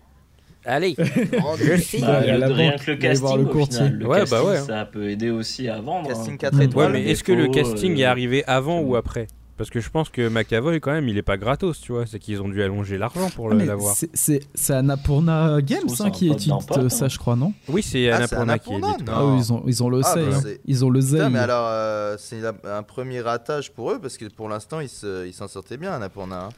Allez, 0.67 0.95
je 0.99 1.77
signe. 1.81 2.01
Bah, 2.01 2.19
à 2.19 2.27
le- 2.39 2.47
rien 2.53 2.77
que 2.79 2.91
le 2.93 3.11
avoir 3.11 3.33
casting, 3.33 3.37
le 3.39 3.45
au 3.45 3.47
courtier. 3.53 3.77
final. 3.79 3.95
Le 3.99 4.07
Ouais, 4.07 4.19
bah 4.21 4.25
casting, 4.31 4.49
ouais. 4.49 4.61
ça 4.61 4.85
peut 4.87 5.11
aider 5.11 5.31
aussi 5.31 5.69
à 5.69 5.81
vendre. 5.81 6.09
Casting 6.09 6.35
hein. 6.35 6.39
4 6.39 6.57
Ouais, 6.59 6.65
étoiles. 6.65 6.93
Ouais, 6.93 7.01
mais 7.03 7.11
est-ce 7.11 7.23
que 7.25 7.33
le 7.33 7.49
casting 7.49 7.93
euh, 7.95 7.99
est 7.99 8.05
arrivé 8.05 8.45
avant 8.47 8.81
ou 8.81 8.97
après? 8.97 9.27
Parce 9.57 9.71
que 9.71 9.79
je 9.79 9.89
pense 9.89 10.09
que 10.09 10.29
McAvoy, 10.29 10.81
quand 10.81 10.91
même, 10.91 11.07
il 11.09 11.17
est 11.17 11.23
pas 11.23 11.37
gratos, 11.37 11.81
tu 11.81 11.93
vois. 11.93 12.07
C'est 12.07 12.19
qu'ils 12.19 12.43
ont 12.43 12.49
dû 12.49 12.61
allonger 12.61 12.99
l'argent 12.99 13.31
pour 13.31 13.53
Ah, 13.53 13.55
l'avoir. 13.55 13.95
c'est- 13.95 14.71
Annapurna 14.73 15.61
Games 15.63 15.83
hein, 16.01 16.11
qui 16.11 16.29
édite 16.29 16.51
pote, 16.67 16.89
ça, 16.91 17.05
hein. 17.05 17.09
je 17.09 17.19
crois, 17.19 17.37
non? 17.37 17.53
Oui, 17.69 17.81
c'est 17.83 18.11
Ah, 18.11 18.17
Annapurna 18.17 18.59
qui 18.59 18.71
édite. 18.73 18.83
non. 19.07 19.13
Ah 19.15 19.25
oui, 19.27 19.39
ils 19.39 19.53
ont, 19.53 19.63
ils 19.67 19.83
ont 19.85 19.89
le 19.91 20.01
Ah, 20.05 20.13
bah, 20.17 20.21
hein. 20.35 20.41
Ils 20.67 20.85
ont 20.85 20.91
le 20.91 20.99
Putain, 20.99 21.29
mais 21.31 21.39
alors, 21.39 21.67
euh, 21.69 22.17
c'est 22.19 22.41
un 22.65 22.83
premier 22.83 23.21
ratage 23.21 23.71
pour 23.71 23.93
eux 23.93 24.01
parce 24.01 24.17
que 24.17 24.25
pour 24.25 24.49
l'instant, 24.49 24.81
ils 24.81 24.89
s'en 25.33 25.47
sortaient 25.47 25.77
bien, 25.77 25.93
Annapurna. 25.93 26.47
hein. 26.47 26.49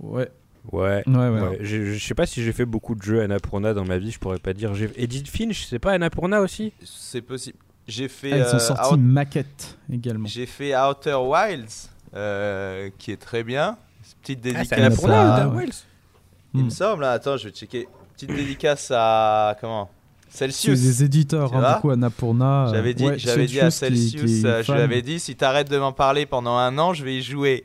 Ouais, 0.00 0.28
Ouais. 0.72 1.02
ouais, 1.06 1.14
ouais. 1.16 1.40
Ouais, 1.40 1.58
j'ai- 1.62 1.94
je 1.94 2.04
sais 2.06 2.14
pas 2.14 2.26
si 2.26 2.42
j'ai 2.42 2.52
fait 2.52 2.66
beaucoup 2.66 2.94
de 2.94 3.02
jeux 3.02 3.22
Annapurna 3.22 3.72
dans 3.74 3.84
ma 3.84 3.96
vie, 3.98 4.10
je 4.10 4.18
pourrais 4.18 4.38
pas 4.38 4.52
dire. 4.52 4.74
J'ai- 4.74 4.90
Edith 4.96 5.28
Finch, 5.28 5.66
c'est 5.66 5.78
pas 5.78 5.92
Annapurna 5.92 6.40
aussi? 6.40 6.72
C'est 6.84 7.22
possible. 7.22 7.56
J'ai 7.86 8.08
fait, 8.08 8.32
Ah, 8.32 8.36
ils 8.38 8.42
ont 8.42 8.56
euh, 8.56 8.58
sorti 8.58 8.92
Out- 8.92 8.98
une 8.98 9.06
maquette 9.06 9.78
également. 9.90 10.28
j'ai 10.28 10.44
fait 10.44 10.76
Outer 10.76 11.14
Wilds, 11.14 11.88
euh, 12.14 12.90
qui 12.98 13.12
est 13.12 13.16
très 13.16 13.42
bien. 13.44 13.78
Petite 14.22 14.40
Ah, 14.42 14.48
c'est 14.48 14.52
dédicace. 14.54 14.78
Annapurna, 14.78 15.34
à- 15.36 15.46
Outer 15.46 15.56
Wilds? 15.56 15.84
Il 16.54 16.60
Hmm. 16.60 16.64
me 16.66 16.70
semble, 16.70 17.04
hein. 17.04 17.10
attends, 17.12 17.36
je 17.38 17.48
vais 17.48 17.54
checker. 17.54 17.88
Petite 18.14 18.34
dédicace 18.34 18.92
à. 18.94 19.56
Comment? 19.60 19.88
C'est 20.28 20.44
Celsius. 20.50 20.80
des 20.82 21.04
éditeurs, 21.04 21.54
hein, 21.54 21.60
vois? 21.60 21.74
du 21.76 21.80
coup, 21.80 21.90
Annapurna. 21.90 22.66
euh, 22.68 22.74
J'avais 22.74 22.92
dit, 22.92 23.06
ouais, 23.06 23.18
j'avais 23.18 23.46
dit 23.46 23.60
à 23.60 23.70
Celsius 23.70 24.10
qui- 24.20 24.40
qui 24.42 24.46
euh, 24.46 24.62
je 24.62 24.72
lui 24.72 24.80
avais 24.82 25.00
dit, 25.00 25.18
si 25.18 25.34
t'arrêtes 25.36 25.70
de 25.70 25.78
m'en 25.78 25.92
parler 25.92 26.26
pendant 26.26 26.56
un 26.58 26.76
an, 26.76 26.92
je 26.92 27.02
vais 27.04 27.16
y 27.16 27.22
jouer. 27.22 27.64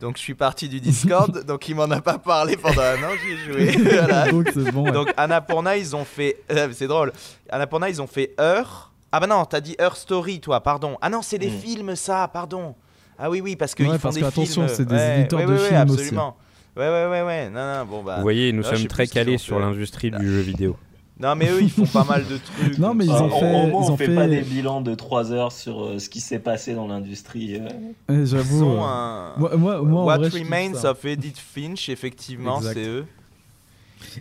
Donc 0.00 0.16
je 0.16 0.22
suis 0.22 0.34
parti 0.34 0.68
du 0.68 0.80
Discord, 0.80 1.44
donc 1.46 1.68
il 1.68 1.74
m'en 1.74 1.90
a 1.90 2.00
pas 2.00 2.18
parlé 2.18 2.56
pendant 2.56 2.82
un 2.82 3.02
an, 3.02 3.10
j'y 3.20 3.32
ai 3.32 3.36
joué. 3.36 3.72
Voilà. 3.98 4.30
Donc 4.30 4.48
c'est 4.54 4.70
bon. 4.70 4.84
ouais. 4.84 4.92
Donc 4.92 5.12
Annapurna, 5.16 5.76
ils 5.76 5.96
ont 5.96 6.04
fait, 6.04 6.36
euh, 6.52 6.68
c'est 6.72 6.86
drôle. 6.86 7.12
Annapurna, 7.50 7.88
ils 7.90 8.00
ont 8.00 8.06
fait 8.06 8.32
Heure. 8.40 8.92
Ah 9.10 9.20
bah 9.20 9.26
non, 9.26 9.44
t'as 9.44 9.60
dit 9.60 9.74
Heure 9.80 9.96
Story, 9.96 10.38
toi, 10.40 10.60
pardon. 10.62 10.96
Ah 11.00 11.08
non, 11.10 11.22
c'est 11.22 11.38
des 11.38 11.48
Mm. 11.50 11.58
films, 11.58 11.96
ça, 11.96 12.28
pardon. 12.32 12.74
Ah 13.18 13.28
oui, 13.30 13.40
oui, 13.40 13.56
parce 13.56 13.74
qu'ils 13.74 13.86
Ouais, 13.88 13.94
font 13.98 14.02
parce 14.02 14.14
des 14.14 14.20
que, 14.20 14.26
attention, 14.26 14.66
films. 14.66 14.76
c'est 14.76 14.84
des 14.84 14.94
Ouais, 14.94 15.18
éditeurs 15.20 15.40
ouais, 15.40 15.46
de 15.46 15.56
films 15.56 15.66
aussi. 15.90 15.92
absolument. 16.02 16.36
Ouais, 16.76 16.88
ouais, 16.88 17.06
ouais, 17.08 17.22
ouais. 17.22 17.50
Non, 17.50 17.74
non, 17.78 17.84
bon 17.86 18.02
bah. 18.04 18.16
Vous 18.16 18.22
voyez, 18.22 18.52
nous 18.52 18.62
Ah, 18.70 18.76
sommes 18.76 18.86
très 18.86 19.08
calés 19.08 19.38
sur 19.38 19.56
fait. 19.56 19.62
l'industrie 19.62 20.10
du 20.12 20.24
jeu 20.30 20.40
vidéo. 20.40 20.76
Non, 21.20 21.34
mais 21.34 21.50
eux, 21.50 21.60
ils 21.62 21.70
font 21.70 21.84
pas 21.86 22.04
mal 22.04 22.24
de 22.28 22.36
trucs. 22.36 22.78
Non, 22.78 22.94
mais 22.94 23.04
ils 23.04 23.10
ont 23.10 23.26
au- 23.26 23.30
fait- 23.30 23.44
au 23.44 23.66
moins, 23.66 23.66
ils 23.66 23.72
on 23.90 23.92
ont 23.92 23.96
fait, 23.96 24.06
fait- 24.06 24.14
pas 24.14 24.28
des 24.28 24.40
bilans 24.42 24.80
de 24.80 24.94
3 24.94 25.32
heures 25.32 25.50
sur 25.50 25.82
euh, 25.84 25.98
ce 25.98 26.08
qui 26.08 26.20
s'est 26.20 26.38
passé 26.38 26.74
dans 26.74 26.86
l'industrie. 26.86 27.56
euh. 27.56 27.64
Ouais, 28.08 28.20
Ils 28.20 28.26
J'avoue. 28.26 28.58
sont 28.60 28.82
euh, 28.82 28.86
un. 28.86 29.32
Moi, 29.36 29.56
moi, 29.56 29.80
What 30.04 30.18
vrai, 30.18 30.28
Remains 30.28 30.74
ça. 30.74 30.92
of 30.92 31.04
Edith 31.04 31.38
Finch, 31.38 31.88
effectivement, 31.88 32.60
c'est 32.60 32.86
eux. 32.86 33.04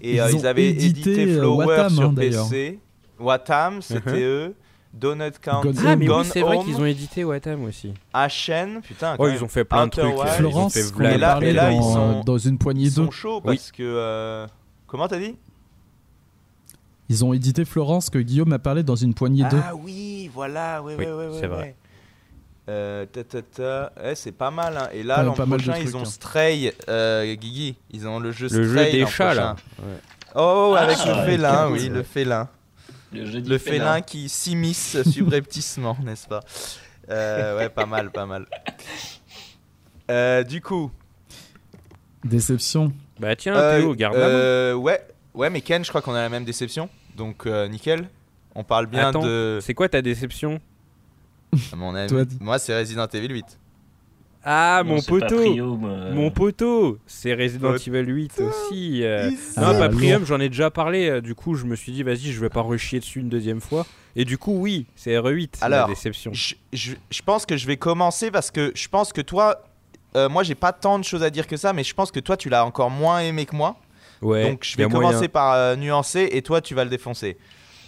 Et 0.01 0.15
Ils 0.15 0.19
euh, 0.19 0.31
ils 0.33 0.47
avaient 0.47 0.69
édité, 0.69 1.11
édité, 1.11 1.33
euh, 1.33 1.39
Flower 1.39 1.65
Watam, 1.67 1.89
sur 1.91 2.03
hein. 2.09 2.13
PC. 2.15 2.79
Watam, 3.19 3.81
c'était 3.81 4.09
Mhm. 4.11 4.17
eux. 4.17 4.55
Donut 4.93 5.31
County, 5.39 5.67
Gone 5.67 5.75
Ah, 5.85 5.95
mais 5.95 6.09
oui, 6.09 6.15
c'est 6.23 6.41
vrai 6.41 6.57
qu'ils 6.63 6.77
ont 6.77 6.85
édité 6.85 7.23
Watam 7.23 7.65
aussi. 7.65 7.93
Ashen, 8.11 8.81
putain. 8.81 9.15
quand 9.15 9.25
Oh, 9.25 9.29
ils 9.31 9.43
ont 9.43 9.47
fait 9.47 9.63
plein 9.65 9.85
de 9.85 9.91
trucs. 9.91 10.03
Euh, 10.05 10.09
ils 10.15 10.19
ont 10.19 10.25
Florence, 10.25 10.73
fait 10.73 11.13
Et 11.13 11.17
là- 11.19 11.37
et 11.43 11.53
là, 11.53 11.71
ils 11.71 11.83
sont- 11.83 12.23
dans 12.25 12.37
une 12.39 12.57
poignée 12.57 12.85
Ils 12.85 12.91
sont 12.93 13.11
chauds 13.11 13.39
parce 13.41 13.71
que. 13.71 14.47
Comment 14.87 15.07
t'as 15.07 15.19
dit? 15.19 15.35
Ils 17.09 17.23
ont 17.23 17.33
édité 17.33 17.63
Florence 17.65 18.09
que 18.09 18.19
Guillaume 18.19 18.51
a 18.53 18.59
parlé 18.59 18.83
dans 18.83 18.95
une 18.95 19.13
poignée 19.13 19.43
d'eau. 19.49 19.57
Ah 19.63 19.75
oui, 19.75 20.29
voilà, 20.33 20.81
ouais, 20.81 20.95
Oui, 20.97 21.05
ouais, 21.05 21.11
ouais, 21.11 21.27
c'est 21.33 21.41
ouais, 21.41 21.47
vrai. 21.47 21.61
ouais. 21.63 21.75
Euh. 22.69 23.05
Ouais, 24.03 24.15
c'est 24.15 24.33
pas 24.33 24.51
mal. 24.51 24.75
hein. 24.77 24.89
Et 24.91 25.03
là, 25.03 25.23
l'an 25.23 25.31
prochain, 25.31 25.77
ils 25.77 25.83
trucs, 25.85 25.95
ont 25.95 26.01
hein. 26.01 26.05
Stray, 26.05 26.73
euh, 26.89 27.33
Guigui. 27.35 27.77
Ils 27.91 28.07
ont 28.09 28.19
le 28.19 28.31
jeu 28.33 28.49
Le 28.51 28.67
Stray. 28.67 28.91
jeu 28.91 28.97
des 28.99 29.05
chats, 29.05 29.33
là. 29.33 29.55
Ouais. 29.79 29.85
Oh, 30.35 30.75
Ah, 30.77 30.81
avec 30.81 30.97
le 31.05 31.13
ouais, 31.13 31.25
félin, 31.25 31.69
oui, 31.71 31.87
le 31.87 32.03
félin. 32.03 32.49
Le, 33.13 33.25
jeu 33.25 33.39
Le 33.39 33.57
félin 33.57 34.01
qui 34.01 34.27
s'immisce 34.27 35.01
subrepticement, 35.09 35.97
n'est-ce 36.03 36.27
pas? 36.27 36.41
Euh, 37.09 37.57
Ouais, 37.57 37.69
pas 37.69 37.85
mal, 37.85 38.11
pas 38.11 38.25
mal. 38.25 38.45
Euh, 40.11 40.43
du 40.43 40.59
coup, 40.61 40.91
Déception. 42.23 42.91
Bah 43.19 43.35
tiens, 43.37 43.55
euh, 43.55 43.79
Théo, 43.79 43.95
garde 43.95 44.17
la 44.17 44.27
main. 44.27 44.73
ouais, 44.75 45.01
ouais, 45.33 45.49
mais 45.49 45.61
Ken, 45.61 45.83
je 45.85 45.89
crois 45.89 46.01
qu'on 46.01 46.13
a 46.13 46.21
la 46.21 46.29
même 46.29 46.43
déception. 46.45 46.89
Donc, 47.17 47.45
euh, 47.45 47.67
nickel. 47.67 48.07
On 48.55 48.63
parle 48.63 48.85
bien 48.87 49.09
Attends, 49.09 49.23
de. 49.23 49.59
C'est 49.61 49.73
quoi 49.73 49.89
ta 49.89 50.01
déception 50.01 50.61
à 51.73 51.75
mon 51.75 51.93
avis. 51.95 52.09
Toi, 52.09 52.23
Moi, 52.39 52.59
c'est 52.59 52.77
Resident 52.77 53.07
Evil 53.07 53.33
8. 53.33 53.59
Ah, 54.49 54.81
Non, 54.85 54.95
mon 54.95 55.01
poteau 55.01 55.35
Prium, 55.35 55.83
euh, 55.85 56.13
Mon 56.13 56.31
poteau 56.31 56.99
C'est 57.05 57.33
Resident. 57.33 57.75
Evil 57.75 58.05
8 58.13 58.39
aussi. 58.39 59.03
euh. 59.03 59.29
Non, 59.29 59.37
Ah, 59.57 59.73
pas 59.73 59.87
lourd. 59.87 59.97
Prium, 59.97 60.25
j'en 60.25 60.39
ai 60.39 60.47
déjà 60.49 60.69
parlé. 60.71 61.21
Du 61.21 61.35
coup, 61.35 61.55
je 61.55 61.65
me 61.65 61.75
suis 61.75 61.91
dit, 61.91 62.03
vas-y, 62.03 62.31
je 62.31 62.39
vais 62.39 62.49
pas 62.49 62.61
rechier 62.61 62.99
dessus 62.99 63.19
une 63.19 63.29
deuxième 63.29 63.59
fois. 63.61 63.85
Et 64.15 64.23
du 64.25 64.37
coup, 64.37 64.53
oui, 64.57 64.85
c'est 64.95 65.11
RE8, 65.17 65.57
Alors, 65.61 65.87
la 65.87 65.93
déception. 65.93 66.31
Je, 66.33 66.55
je- 66.73 66.95
je 67.09 67.21
pense 67.21 67.45
que 67.45 67.57
je 67.57 67.67
vais 67.67 67.77
commencer 67.77 68.31
parce 68.31 68.49
que 68.51 68.71
je 68.73 68.87
pense 68.87 69.11
que 69.11 69.21
toi, 69.21 69.63
euh, 70.15 70.29
moi, 70.29 70.43
j'ai 70.43 70.55
pas 70.55 70.71
tant 70.73 70.97
de 70.97 71.03
choses 71.03 71.23
à 71.23 71.29
dire 71.29 71.45
que 71.47 71.57
ça, 71.57 71.73
mais 71.73 71.83
je 71.83 71.93
pense 71.93 72.11
que 72.11 72.19
toi, 72.19 72.37
tu 72.37 72.49
l'as 72.49 72.65
encore 72.65 72.89
moins 72.89 73.19
aimé 73.19 73.45
que 73.45 73.55
moi. 73.55 73.75
Ouais, 74.21 74.49
Donc, 74.49 74.63
je 74.63 74.77
vais 74.77 74.83
commencer 74.85 75.13
moyen. 75.15 75.27
par 75.29 75.53
euh, 75.53 75.75
nuancer 75.75 76.29
et 76.31 76.41
toi, 76.41 76.61
tu 76.61 76.73
vas 76.75 76.83
le 76.83 76.89
défoncer. 76.89 77.37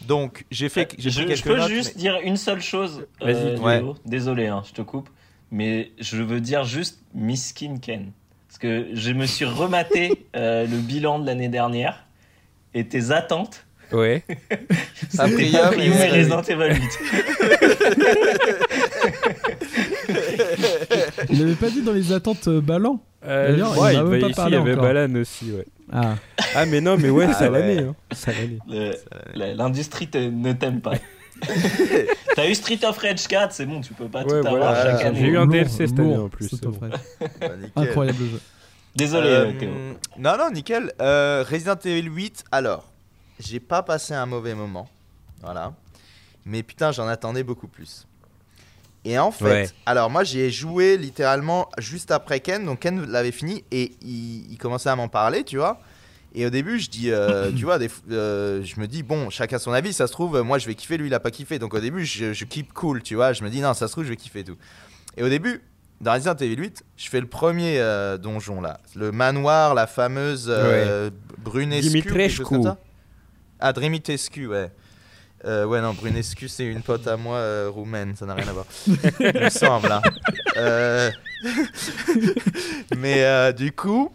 Donc, 0.08 0.46
j'ai 0.52 0.70
fait, 0.70 0.94
j'ai 0.98 1.10
je, 1.10 1.36
je 1.36 1.44
peux 1.44 1.58
notes. 1.58 1.68
juste 1.70 1.94
mais- 1.96 2.02
dire 2.02 2.18
une 2.24 2.38
seule 2.38 2.62
chose. 2.62 3.06
Vas-y, 3.22 3.36
euh. 3.36 3.58
Ouais. 3.58 3.82
Désolé, 4.06 4.48
hein, 4.48 4.64
je 4.68 4.74
te 4.74 4.82
coupe. 4.82 5.10
Mais 5.52 5.92
je 6.00 6.22
veux 6.22 6.40
dire 6.40 6.64
juste 6.64 7.02
Miskin 7.14 7.78
Ken. 7.82 8.12
Parce 8.48 8.60
que 8.60 8.88
je 8.94 9.12
me 9.12 9.26
suis 9.26 9.46
rematé 9.46 10.26
euh, 10.36 10.66
le 10.68 10.78
bilan 10.78 11.20
de 11.20 11.26
l'année 11.26 11.50
dernière. 11.50 12.06
Et 12.74 12.88
tes 12.88 13.12
attentes, 13.12 13.66
Ouais. 13.92 14.24
Ça 15.10 15.24
Prium 15.28 15.74
et- 15.80 16.10
Resident 16.10 16.44
Evil 16.44 16.76
8. 16.76 17.00
Il 21.30 21.42
avait 21.42 21.56
pas 21.56 21.70
dit 21.70 21.82
dans 21.82 21.94
les 21.94 22.12
attentes 22.12 22.48
euh, 22.48 22.62
Ballant 22.62 23.00
Euh, 23.26 23.58
ouais, 23.78 23.96
il 23.96 24.00
il 24.00 24.02
pas 24.02 24.16
ici, 24.18 24.26
il 24.28 24.30
y 24.30 24.34
parlé 24.34 24.58
avait. 24.58 24.76
Balan 24.76 25.16
aussi, 25.16 25.52
ouais. 25.52 25.66
Ah, 25.92 26.16
Ah, 26.56 26.66
mais 26.66 26.82
non, 26.82 26.98
mais 26.98 27.10
ouais, 27.10 27.28
Ah 27.30 27.34
ça 27.34 27.50
ouais. 27.52 27.60
l'année. 27.60 27.88
Hein. 27.88 28.92
L'industrie 29.36 30.10
ne 30.14 30.54
t'aime 30.54 30.82
pas. 30.82 30.94
T'as 32.36 32.48
eu 32.50 32.56
Street 32.56 32.80
of 32.84 32.98
Rage 32.98 33.28
4, 33.28 33.54
c'est 33.54 33.66
bon, 33.66 33.82
tu 33.82 33.94
peux 33.94 34.08
pas 34.10 34.24
Ouais, 34.24 34.42
tout 34.42 34.48
avoir 34.48 34.76
chaque 34.76 35.00
j'ai 35.00 35.06
année. 35.08 35.22
eu 35.22 35.38
un 35.38 35.48
DLC 35.48 35.88
cette 35.88 36.00
année 36.00 36.16
lourd, 36.16 36.26
en 36.26 36.30
plus, 36.30 36.50
bon. 36.62 36.72
Bah. 37.40 37.48
Incroyable 37.78 38.18
jeu. 38.26 38.42
Désolé, 38.96 39.30
Euh, 39.30 39.52
Théo. 39.58 39.72
Non, 40.18 40.36
non, 40.38 40.52
nickel. 40.52 40.92
Euh, 41.02 41.46
Resident 41.50 41.78
Evil 41.86 42.10
8, 42.10 42.44
alors, 42.52 42.92
j'ai 43.40 43.60
pas 43.62 43.84
passé 43.84 44.14
un 44.14 44.26
mauvais 44.26 44.54
moment. 44.56 44.90
Voilà. 45.42 45.74
Mais 46.46 46.62
putain, 46.64 46.92
j'en 46.92 47.08
attendais 47.08 47.44
beaucoup 47.44 47.68
plus. 47.68 48.06
Et 49.06 49.18
en 49.18 49.32
fait, 49.32 49.46
Ouais. 49.46 49.70
alors 49.86 50.10
moi 50.10 50.24
j'ai 50.24 50.50
joué 50.52 50.98
littéralement 50.98 51.70
juste 51.78 52.12
après 52.12 52.42
Ken, 52.42 52.66
donc 52.66 52.80
Ken 52.80 53.06
l'avait 53.10 53.32
fini 53.32 53.64
et 53.72 53.94
il, 54.02 54.52
il 54.52 54.58
commençait 54.58 54.90
à 54.90 54.96
m'en 54.96 55.08
parler, 55.08 55.44
tu 55.44 55.58
vois. 55.58 55.80
Et 56.36 56.46
au 56.46 56.50
début, 56.52 56.80
je 56.80 56.90
dis, 56.90 57.10
euh, 57.10 57.50
tu 57.58 57.64
vois, 57.66 57.80
des, 57.80 57.90
euh, 58.12 58.62
je 58.64 58.80
me 58.80 58.88
dis, 58.88 59.02
bon, 59.02 59.30
chacun 59.30 59.58
son 59.58 59.72
avis, 59.72 59.94
ça 59.94 60.06
se 60.06 60.12
trouve, 60.12 60.36
euh, 60.36 60.44
moi 60.44 60.58
je 60.60 60.68
vais 60.68 60.76
kiffer, 60.76 60.98
lui 60.98 61.08
il 61.08 61.14
a 61.14 61.20
pas 61.20 61.32
kiffé. 61.32 61.58
Donc 61.60 61.74
au 61.74 61.80
début, 61.80 62.06
je, 62.06 62.34
je 62.34 62.46
keep 62.46 62.74
cool, 62.74 63.02
tu 63.02 63.16
vois. 63.16 63.32
Je 63.34 63.44
me 63.44 63.50
dis, 63.50 63.62
non, 63.62 63.74
ça 63.74 63.88
se 63.88 63.94
trouve, 63.94 64.04
je 64.04 64.10
vais 64.10 64.16
kiffer 64.18 64.40
et 64.40 64.44
tout. 64.44 64.58
Et 65.18 65.24
au 65.24 65.30
début, 65.30 65.62
dans 66.02 66.14
Resident 66.14 66.36
Evil 66.36 66.58
8, 66.58 66.84
je 66.98 67.10
fais 67.10 67.20
le 67.22 67.28
premier 67.28 67.80
euh, 67.80 68.18
donjon 68.18 68.60
là. 68.62 68.80
Le 68.96 69.12
manoir, 69.14 69.74
la 69.76 69.88
fameuse 69.88 70.48
euh, 70.50 71.10
Brunescu. 71.40 71.92
quelque 71.94 72.04
chose 72.04 72.04
Dimitrescu. 72.04 72.44
comme 72.44 72.64
ça. 72.64 72.78
Ah, 73.62 73.74
Drimitescu, 73.74 74.48
ouais. 74.48 74.72
Euh, 75.46 75.66
ouais, 75.66 75.80
non, 75.82 75.94
Brunescu, 75.94 76.48
c'est 76.50 76.66
une 76.66 76.82
pote 76.82 77.08
à 77.08 77.16
moi 77.18 77.38
euh, 77.38 77.70
roumaine, 77.74 78.16
ça 78.16 78.26
n'a 78.26 78.34
rien 78.34 78.48
à 78.48 78.54
voir. 78.54 78.66
Il 78.88 79.42
me 79.42 79.50
semble. 79.50 79.92
hein. 79.92 80.02
Euh, 80.58 81.10
Mais 82.98 83.54
du 83.54 83.72
coup, 83.72 84.12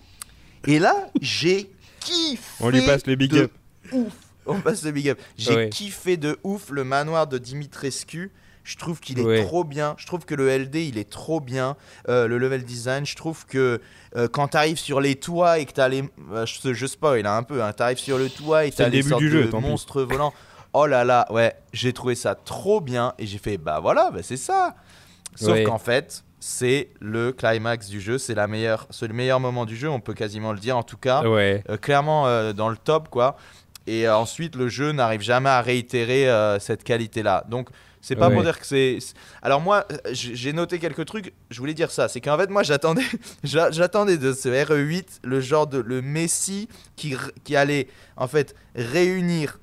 et 0.66 0.78
là, 0.78 1.08
j'ai 1.20 1.70
kiffé. 2.00 2.38
On 2.60 2.68
lui 2.70 2.82
passe 2.82 3.06
le 3.06 3.14
big 3.16 3.34
up. 3.36 3.52
Ouf. 3.92 4.12
On 4.46 4.60
passe 4.60 4.82
le 4.84 4.90
big 4.90 5.08
up. 5.08 5.18
J'ai 5.38 5.54
Ouais. 5.56 5.68
kiffé 5.70 6.16
de 6.16 6.38
ouf 6.44 6.68
le 6.70 6.84
manoir 6.84 7.26
de 7.26 7.38
Dimitrescu. 7.38 8.30
Je 8.62 8.76
trouve 8.76 9.00
qu'il 9.00 9.18
est 9.18 9.22
Ouais. 9.24 9.44
trop 9.44 9.62
bien. 9.64 9.94
Je 9.98 10.06
trouve 10.06 10.24
que 10.24 10.34
le 10.34 10.48
LD, 10.48 10.76
il 10.76 10.96
est 10.98 11.08
trop 11.10 11.40
bien. 11.40 11.76
Euh, 12.08 12.26
le 12.26 12.38
level 12.38 12.64
design, 12.64 13.04
je 13.04 13.14
trouve 13.14 13.44
que 13.46 13.80
euh, 14.16 14.28
quand 14.28 14.48
tu 14.48 14.56
arrives 14.56 14.78
sur 14.78 15.00
les 15.02 15.16
toits 15.16 15.58
et 15.58 15.66
que 15.66 15.72
tu 15.72 15.80
as 15.80 15.88
les. 15.88 16.02
euh, 16.32 16.46
je, 16.46 16.72
je 16.72 16.86
spoil 16.86 17.26
hein, 17.26 17.36
un 17.38 17.42
peu. 17.42 17.62
Hein, 17.62 17.72
tu 17.76 17.82
arrives 17.82 17.98
sur 17.98 18.16
le 18.18 18.28
toit 18.30 18.64
et 18.64 18.70
tu 18.70 18.76
C'est 18.76 18.84
as 18.84 18.88
le 18.88 18.92
les 18.96 19.02
sortes 19.02 19.22
jeu, 19.22 19.44
de 19.46 19.50
monstres 19.56 20.02
volants. 20.02 20.32
Oh 20.74 20.86
là 20.86 21.04
là, 21.04 21.26
ouais, 21.30 21.54
j'ai 21.72 21.92
trouvé 21.92 22.14
ça 22.14 22.34
trop 22.34 22.80
bien. 22.80 23.14
Et 23.18 23.26
j'ai 23.26 23.38
fait, 23.38 23.56
bah 23.58 23.78
voilà, 23.80 24.10
bah 24.10 24.20
c'est 24.22 24.36
ça. 24.36 24.74
Sauf 25.36 25.62
qu'en 25.64 25.78
fait, 25.78 26.22
c'est 26.40 26.90
le 27.00 27.32
climax 27.32 27.88
du 27.88 28.00
jeu. 28.00 28.18
C'est 28.18 28.34
la 28.34 28.46
meilleure, 28.46 28.86
c'est 28.90 29.06
le 29.08 29.14
meilleur 29.14 29.40
moment 29.40 29.64
du 29.64 29.76
jeu, 29.76 29.88
on 29.88 30.00
peut 30.00 30.14
quasiment 30.14 30.52
le 30.52 30.58
dire 30.58 30.76
en 30.76 30.82
tout 30.82 30.96
cas. 30.98 31.22
Ouais. 31.26 31.64
Euh, 31.70 31.76
clairement 31.76 32.26
euh, 32.26 32.52
dans 32.52 32.68
le 32.68 32.76
top 32.76 33.08
quoi. 33.08 33.36
Et 33.86 34.06
euh, 34.06 34.16
ensuite 34.16 34.54
le 34.56 34.68
jeu 34.68 34.92
n'arrive 34.92 35.20
jamais 35.22 35.48
à 35.50 35.60
réitérer 35.62 36.28
cette 36.60 36.84
qualité 36.84 37.22
là. 37.22 37.44
Donc 37.48 37.68
c'est 38.00 38.16
pas 38.16 38.28
Ouais. 38.28 38.34
pour 38.34 38.42
dire 38.44 38.58
que 38.60 38.66
c'est. 38.66 38.98
Alors 39.42 39.60
moi 39.60 39.86
j'ai 40.12 40.52
noté 40.52 40.78
quelques 40.78 41.06
trucs. 41.06 41.32
Je 41.50 41.58
voulais 41.58 41.72
dire 41.74 41.90
ça, 41.90 42.08
c'est 42.08 42.20
qu'en 42.20 42.36
fait 42.36 42.50
moi 42.50 42.62
j'attendais, 42.62 43.02
j'a- 43.44 43.70
j'attendais 43.70 44.18
de 44.18 44.32
ce 44.32 44.48
RE8 44.48 45.20
le 45.24 45.40
genre 45.40 45.66
de 45.66 45.78
le 45.78 46.02
Messi 46.02 46.68
qui 46.96 47.16
qui 47.44 47.56
allait 47.56 47.88
en 48.16 48.28
fait 48.28 48.54
réunir 48.76 49.58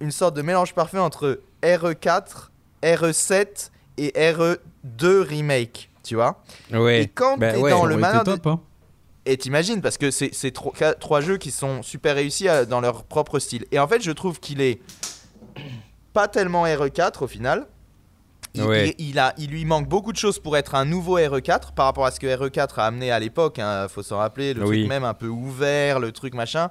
une 0.00 0.10
sorte 0.10 0.34
de 0.34 0.42
mélange 0.42 0.74
parfait 0.74 0.98
entre 0.98 1.40
RE4, 1.62 2.48
RE7 2.82 3.70
et 3.98 4.12
RE2 4.16 5.20
remake. 5.22 5.90
tu 6.02 6.14
vois. 6.14 6.42
Ouais. 6.72 7.02
Et 7.02 7.06
quand 7.08 7.36
Bah 7.36 7.52
t'es 7.52 7.58
ouais, 7.58 7.70
dans 7.70 7.84
le 7.84 7.96
manoir 7.96 8.24
top, 8.24 8.46
hein. 8.46 8.60
Et 9.26 9.36
t'imagines, 9.36 9.82
parce 9.82 9.98
que 9.98 10.10
c'est 10.10 10.30
trois, 10.98 11.20
jeux 11.20 11.36
qui 11.36 11.50
sont 11.50 11.82
super 11.82 12.14
réussis 12.16 12.48
à- 12.48 12.64
dans 12.64 12.80
leur 12.80 13.04
propre 13.04 13.38
style. 13.38 13.66
Et 13.70 13.78
en 13.78 13.86
fait, 13.86 14.00
je 14.02 14.10
trouve 14.10 14.40
qu'il 14.40 14.60
est 14.62 14.80
pas 16.14 16.26
tellement 16.26 16.64
RE4 16.64 17.22
au 17.22 17.26
final. 17.26 17.66
Il, 18.54 18.62
Ouais. 18.64 18.94
il- 18.98 19.10
il 19.10 19.18
a, 19.18 19.32
il 19.38 19.50
lui 19.50 19.64
manque 19.64 19.88
beaucoup 19.88 20.10
de 20.12 20.16
choses 20.16 20.38
pour 20.40 20.56
être 20.56 20.74
un 20.74 20.84
nouveau 20.86 21.18
RE4 21.18 21.72
par 21.72 21.84
rapport 21.86 22.06
à 22.06 22.10
ce 22.10 22.18
que 22.18 22.26
RE4 22.26 22.78
a 22.80 22.86
amené 22.86 23.12
à 23.12 23.20
l'époque. 23.20 23.58
Il 23.58 23.86
faut 23.90 24.02
s'en 24.02 24.16
rappeler, 24.16 24.54
le 24.54 24.64
Oui. 24.64 24.78
truc 24.78 24.88
même 24.88 25.04
un 25.04 25.14
peu 25.14 25.28
ouvert, 25.28 26.00
le 26.00 26.10
truc 26.12 26.34
machin. 26.34 26.70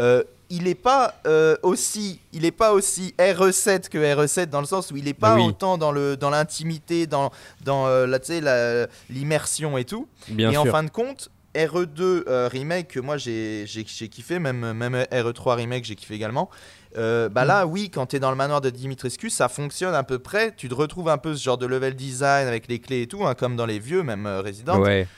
Euh, 0.00 0.22
il 0.50 0.64
n'est 0.64 0.74
pas 0.74 1.14
euh, 1.26 1.56
aussi, 1.62 2.20
il 2.32 2.44
est 2.44 2.50
pas 2.52 2.72
aussi 2.72 3.14
RE7 3.18 3.88
que 3.88 3.98
RE7 3.98 4.46
dans 4.46 4.60
le 4.60 4.66
sens 4.66 4.90
où 4.90 4.96
il 4.96 5.04
n'est 5.04 5.14
pas 5.14 5.34
Oui. 5.36 5.42
autant 5.46 5.78
dans 5.78 5.92
le 5.92 6.16
dans 6.16 6.30
l'intimité, 6.30 7.06
dans 7.06 7.30
dans 7.64 7.86
euh, 7.86 8.86
l'immersion 9.10 9.78
et 9.78 9.84
tout. 9.84 10.06
Bien 10.28 10.50
et 10.50 10.52
sûr. 10.52 10.62
en 10.62 10.66
fin 10.66 10.82
de 10.82 10.90
compte, 10.90 11.30
RE2 11.54 11.88
euh, 12.00 12.48
remake 12.50 12.88
que 12.88 13.00
moi 13.00 13.16
j'ai 13.16 13.66
kiffé, 14.10 14.38
même 14.38 14.72
même 14.72 14.94
RE3 15.10 15.56
remake 15.56 15.84
j'ai 15.84 15.96
kiffé 15.96 16.14
également. 16.14 16.50
Bah 16.96 17.44
là, 17.44 17.66
oui, 17.66 17.90
quand 17.90 18.06
tu 18.06 18.16
es 18.16 18.20
dans 18.20 18.30
le 18.30 18.36
manoir 18.36 18.60
de 18.60 18.70
Dimitrescu, 18.70 19.28
ça 19.28 19.48
fonctionne 19.48 19.94
à 19.94 20.04
peu 20.04 20.20
près. 20.20 20.54
Tu 20.56 20.68
te 20.68 20.74
retrouves 20.74 21.08
un 21.08 21.18
peu 21.18 21.34
ce 21.34 21.42
genre 21.42 21.58
de 21.58 21.66
level 21.66 21.96
design 21.96 22.46
avec 22.46 22.68
les 22.68 22.78
clés 22.78 23.02
et 23.02 23.06
tout, 23.08 23.26
hein, 23.26 23.34
comme 23.34 23.56
dans 23.56 23.66
les 23.66 23.80
vieux, 23.80 24.04
même 24.04 24.28
Resident. 24.28 24.78
Ouais. 24.78 25.08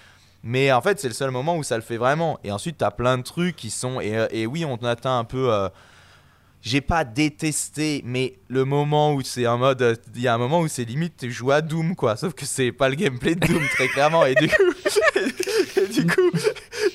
Mais 0.49 0.71
en 0.71 0.81
fait, 0.81 1.01
c'est 1.01 1.09
le 1.09 1.15
seul 1.15 1.31
moment 1.33 1.57
où 1.57 1.63
ça 1.65 1.75
le 1.77 1.83
fait 1.83 1.97
vraiment. 1.97 2.39
Et 2.45 2.53
ensuite, 2.53 2.79
tu 2.79 2.85
as 2.85 2.93
plein 2.93 3.19
de 3.19 3.23
trucs 3.25 3.57
qui 3.57 3.69
sont. 3.71 4.01
Et, 4.01 4.17
euh, 4.17 4.29
et 4.31 4.47
oui, 4.47 4.65
on 4.65 4.77
atteint 4.85 5.19
un 5.19 5.25
peu. 5.25 5.53
euh, 5.53 5.69
J'ai 6.63 6.81
pas 6.81 7.05
détesté, 7.05 8.03
mais 8.05 8.35
le 8.49 8.65
moment 8.65 9.13
où 9.15 9.23
c'est 9.23 9.47
en 9.47 9.59
mode. 9.59 9.83
euh, 9.83 9.97
Il 10.15 10.23
y 10.23 10.29
a 10.29 10.35
un 10.35 10.39
moment 10.39 10.61
où 10.61 10.69
c'est 10.69 10.85
limite, 10.85 11.15
tu 11.19 11.33
joues 11.33 11.51
à 11.51 11.61
Doom, 11.63 11.97
quoi. 11.97 12.17
Sauf 12.17 12.33
que 12.35 12.45
c'est 12.47 12.71
pas 12.73 12.89
le 12.89 12.95
gameplay 12.95 13.35
de 13.35 13.45
Doom, 13.47 13.63
très 13.75 13.89
clairement. 13.89 14.25
Et 14.25 14.35
du 14.37 14.49
coup, 14.49 14.55
et 15.81 15.87
du 15.89 16.07
coup 16.07 16.31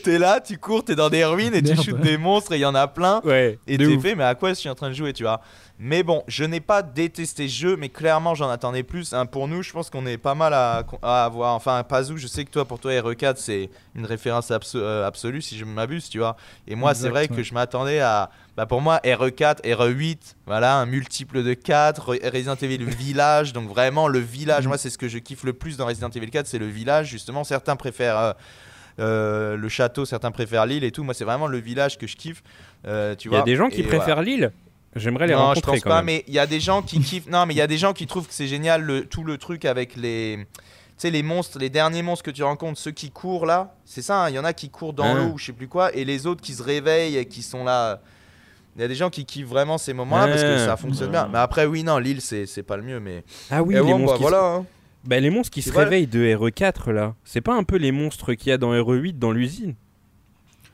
t'es 0.04 0.18
là, 0.18 0.40
tu 0.42 0.58
cours, 0.58 0.84
t'es 0.84 0.96
dans 0.96 1.10
des 1.10 1.24
ruines 1.26 1.54
et 1.54 1.62
tu 1.62 1.76
shootes 1.76 2.02
des 2.02 2.18
monstres 2.18 2.54
et 2.54 2.58
il 2.58 2.62
y 2.62 2.66
en 2.66 2.74
a 2.76 2.88
plein. 2.88 3.22
Ouais. 3.24 3.60
Et 3.68 3.78
t'es 3.78 4.00
fait, 4.00 4.16
mais 4.16 4.24
à 4.24 4.34
quoi 4.36 4.50
je 4.50 4.56
suis 4.56 4.70
en 4.70 4.76
train 4.76 4.90
de 4.90 4.96
jouer, 4.96 5.14
tu 5.14 5.24
vois? 5.24 5.42
Mais 5.84 6.04
bon, 6.04 6.24
je 6.28 6.44
n'ai 6.44 6.60
pas 6.60 6.84
détesté 6.84 7.48
ce 7.48 7.54
jeu, 7.56 7.76
mais 7.76 7.90
clairement 7.90 8.36
j'en 8.36 8.50
attendais 8.50 8.84
plus. 8.84 9.14
hein. 9.14 9.26
pour 9.26 9.48
nous, 9.48 9.64
je 9.64 9.72
pense 9.72 9.90
qu'on 9.90 10.06
est 10.06 10.20
pas 10.20 10.36
mal 10.36 10.54
à, 10.54 10.84
à 11.02 11.26
avoir. 11.26 11.56
Enfin, 11.56 11.82
Pazou, 11.84 12.18
je 12.18 12.28
sais 12.28 12.46
que 12.46 12.52
toi, 12.52 12.66
pour 12.66 12.78
toi, 12.80 12.92
RE4, 12.92 13.34
c'est 13.38 13.72
une 13.96 14.06
référence 14.06 14.52
euh, 14.76 15.08
absolue, 15.08 15.42
si 15.42 15.58
je 15.58 15.66
ne 15.66 15.72
m'abuse, 15.72 16.08
tu 16.08 16.20
vois. 16.20 16.38
Et 16.68 16.76
moi, 16.76 16.94
c'est 16.94 17.10
vrai 17.10 17.28
que 17.28 17.42
je 17.42 17.54
m'attendais 17.56 18.00
à. 18.00 18.30
Bah 18.56 18.68
pour 18.68 18.80
moi, 18.82 19.00
RE4, 19.04 19.62
RE8, 19.64 20.36
voilà, 20.46 20.76
un 20.78 20.86
multiple 20.86 21.42
de 21.42 21.56
4, 21.56 22.12
Re- 22.14 22.32
Resident 22.32 22.56
Evil 22.62 22.84
Village, 22.86 23.52
donc 23.54 23.68
vraiment 23.68 24.08
le 24.08 24.20
village, 24.20 24.68
moi 24.68 24.78
c'est 24.78 24.90
ce 24.92 24.98
que 25.00 25.08
je 25.08 25.18
kiffe 25.18 25.44
le 25.46 25.54
plus 25.54 25.78
dans 25.78 25.86
Resident 25.88 26.10
Evil 26.10 26.30
4, 26.30 26.46
c'est 26.46 26.60
le 26.60 26.68
village, 26.68 27.08
justement, 27.08 27.44
certains 27.46 27.76
préfèrent 27.78 28.18
euh, 28.20 28.34
euh, 29.00 29.56
le 29.56 29.70
château, 29.70 30.04
certains 30.06 30.32
préfèrent 30.32 30.66
l'île 30.66 30.84
et 30.84 30.92
tout, 30.92 31.04
moi 31.04 31.14
c'est 31.14 31.24
vraiment 31.24 31.48
le 31.48 31.58
village 31.60 31.98
que 31.98 32.08
je 32.08 32.16
kiffe, 32.18 32.44
tu 32.84 32.90
Il 32.90 33.26
y 33.26 33.28
vois. 33.30 33.40
a 33.40 33.44
des 33.44 33.56
gens 33.56 33.70
qui 33.70 33.80
Et 33.80 33.84
préfèrent 33.84 34.16
voilà. 34.16 34.22
J'aimerais 34.96 35.28
les 35.28 35.34
non, 35.34 35.40
je 35.40 35.44
rencontrer 35.46 35.72
pense 35.74 35.82
quand 35.82 35.90
pas, 35.90 35.96
même. 35.98 36.06
mais 36.08 36.24
il 36.28 36.34
y 36.34 36.40
a 36.40 36.48
des 36.48 36.60
gens 36.60 36.82
qui 36.82 37.00
kiffent. 37.00 37.28
Non, 37.30 37.46
mais 37.46 37.54
il 37.54 37.58
y 37.58 37.62
a 37.62 37.68
des 37.68 37.78
gens 37.78 37.94
qui 37.94 38.08
trouvent 38.08 38.28
que 38.28 38.34
c'est 38.34 38.48
génial 38.48 38.82
le, 38.84 39.06
tout 39.06 39.24
le 39.24 39.38
truc 39.38 39.66
avec 39.66 39.96
les. 39.96 40.46
Tu 40.98 41.08
sais, 41.08 41.12
les 41.12 41.24
monstres, 41.24 41.58
les 41.60 41.70
derniers 41.70 42.04
monstres 42.04 42.24
que 42.26 42.32
tu 42.32 42.44
rencontres, 42.44 42.78
ceux 42.80 42.92
qui 42.92 43.10
courent 43.10 43.46
là, 43.46 43.74
c'est 43.86 44.02
ça, 44.04 44.26
hein, 44.26 44.30
il 44.30 44.36
y 44.36 44.40
en 44.40 44.44
a 44.44 44.54
qui 44.54 44.70
courent 44.70 44.94
dans 44.94 45.06
Hein. 45.06 45.14
l'eau 45.16 45.34
ou 45.34 45.38
je 45.38 45.46
sais 45.46 45.54
plus 45.54 45.68
quoi, 45.68 45.96
et 45.96 46.04
les 46.06 46.28
autres 46.28 46.42
qui 46.42 46.54
se 46.54 46.62
réveillent 46.62 47.18
et 47.18 47.26
qui 47.26 47.42
sont 47.42 47.64
là. 47.64 48.02
Il 48.76 48.82
y 48.82 48.86
a 48.86 48.88
des 48.88 48.96
gens 48.96 49.10
qui 49.10 49.26
kiffent 49.26 49.48
vraiment 49.48 49.78
ces 49.78 49.94
moments-là 49.94 50.28
parce 50.28 50.44
que 50.44 50.58
ça 50.60 50.78
fonctionne 50.78 51.12
bien. 51.12 51.28
Mais 51.32 51.40
après, 51.40 51.66
oui, 51.66 51.84
non, 51.84 51.98
l'île, 51.98 52.22
c'est 52.22 52.46
c'est 52.46 52.64
pas 52.64 52.78
le 52.78 52.84
mieux, 52.84 53.00
mais. 53.00 53.24
Ah 53.50 53.64
oui, 53.64 53.76
Et 53.76 53.78
les 53.78 53.84
bon, 53.84 53.98
monstres 54.00 54.14
bah, 54.14 54.18
qui 54.18 54.22
voilà. 54.22 54.38
se... 54.38 54.60
hein. 54.60 54.66
Bah, 55.06 55.20
les 55.20 55.30
monstres 55.30 55.52
qui 55.54 55.62
C'est 55.62 55.70
se 55.70 55.74
vrai. 55.74 55.86
réveillent 55.86 56.08
de 56.08 56.20
RE4 56.36 56.92
là. 56.92 57.16
C'est 57.26 57.42
pas 57.42 57.54
un 57.56 57.64
peu 57.64 57.78
les 57.78 57.92
monstres 57.92 58.34
qu'il 58.34 58.50
y 58.50 58.52
a 58.54 58.58
dans 58.58 58.72
RE8 58.74 59.18
dans 59.18 59.32
l'usine? 59.32 59.74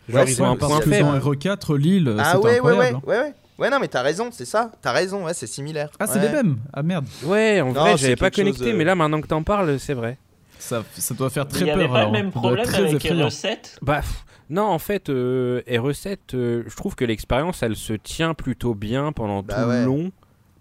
Genre 0.09 0.21
Ouais, 0.23 0.29
ils 0.31 0.35
c'est 0.35 0.41
ont 0.41 0.49
un 0.51 0.55
point 0.57 0.81
faible. 0.81 0.99
dans 1.05 1.17
RE4, 1.17 1.77
Lille, 1.77 2.15
Ah 2.19 2.33
c'était 2.33 2.37
ouais, 2.45 2.59
ouais, 2.59 2.59
ouais, 2.59 2.69
incroyable. 2.89 2.97
hein. 2.97 3.01
ouais, 3.07 3.19
ouais. 3.19 3.33
Ouais, 3.59 3.69
non, 3.69 3.79
mais 3.79 3.87
t'as 3.87 4.01
raison, 4.03 4.29
c'est 4.31 4.45
ça. 4.45 4.71
T'as 4.81 4.91
raison, 4.91 5.25
ouais, 5.25 5.33
c'est 5.33 5.47
similaire. 5.47 5.89
Ah, 5.99 6.05
c'est 6.07 6.19
Ouais. 6.19 6.27
les 6.27 6.31
mêmes 6.31 6.57
Ah 6.73 6.83
merde. 6.83 7.05
Ouais, 7.23 7.59
en 7.61 7.67
Non, 7.73 7.81
vrai, 7.81 7.97
j'avais 7.97 8.15
pas 8.15 8.27
chose, 8.27 8.35
connecté, 8.35 8.71
euh, 8.71 8.75
mais 8.75 8.83
là 8.83 8.93
maintenant 8.95 9.19
que 9.21 9.27
t'en 9.27 9.43
parles, 9.43 9.79
c'est 9.79 9.93
vrai. 9.95 10.17
Ça, 10.59 10.83
ça 10.95 11.13
doit 11.13 11.29
faire 11.29 11.45
Il 11.49 11.53
très 11.53 11.63
n'y 11.65 11.71
avait 11.71 11.83
peur. 11.85 11.91
pas 11.93 11.99
alors. 11.99 12.11
le 12.11 12.17
même 12.19 12.31
problème 12.31 12.65
très 12.65 12.81
avec 12.83 12.95
effrayant. 13.05 13.27
RE7 13.27 13.77
Bah 13.81 14.01
non, 14.49 14.63
en 14.63 14.79
fait, 14.79 15.09
euh, 15.09 15.61
RE7, 15.67 16.17
euh, 16.33 16.63
je 16.67 16.75
trouve 16.75 16.95
que 16.95 17.03
l'expérience, 17.05 17.61
elle 17.63 17.75
se 17.75 17.93
tient 17.93 18.33
plutôt 18.33 18.73
bien 18.75 19.11
pendant 19.11 19.41
Bah 19.43 19.63
tout 19.63 19.69
ouais. 19.69 19.79
le 19.79 19.85
long. 19.85 20.11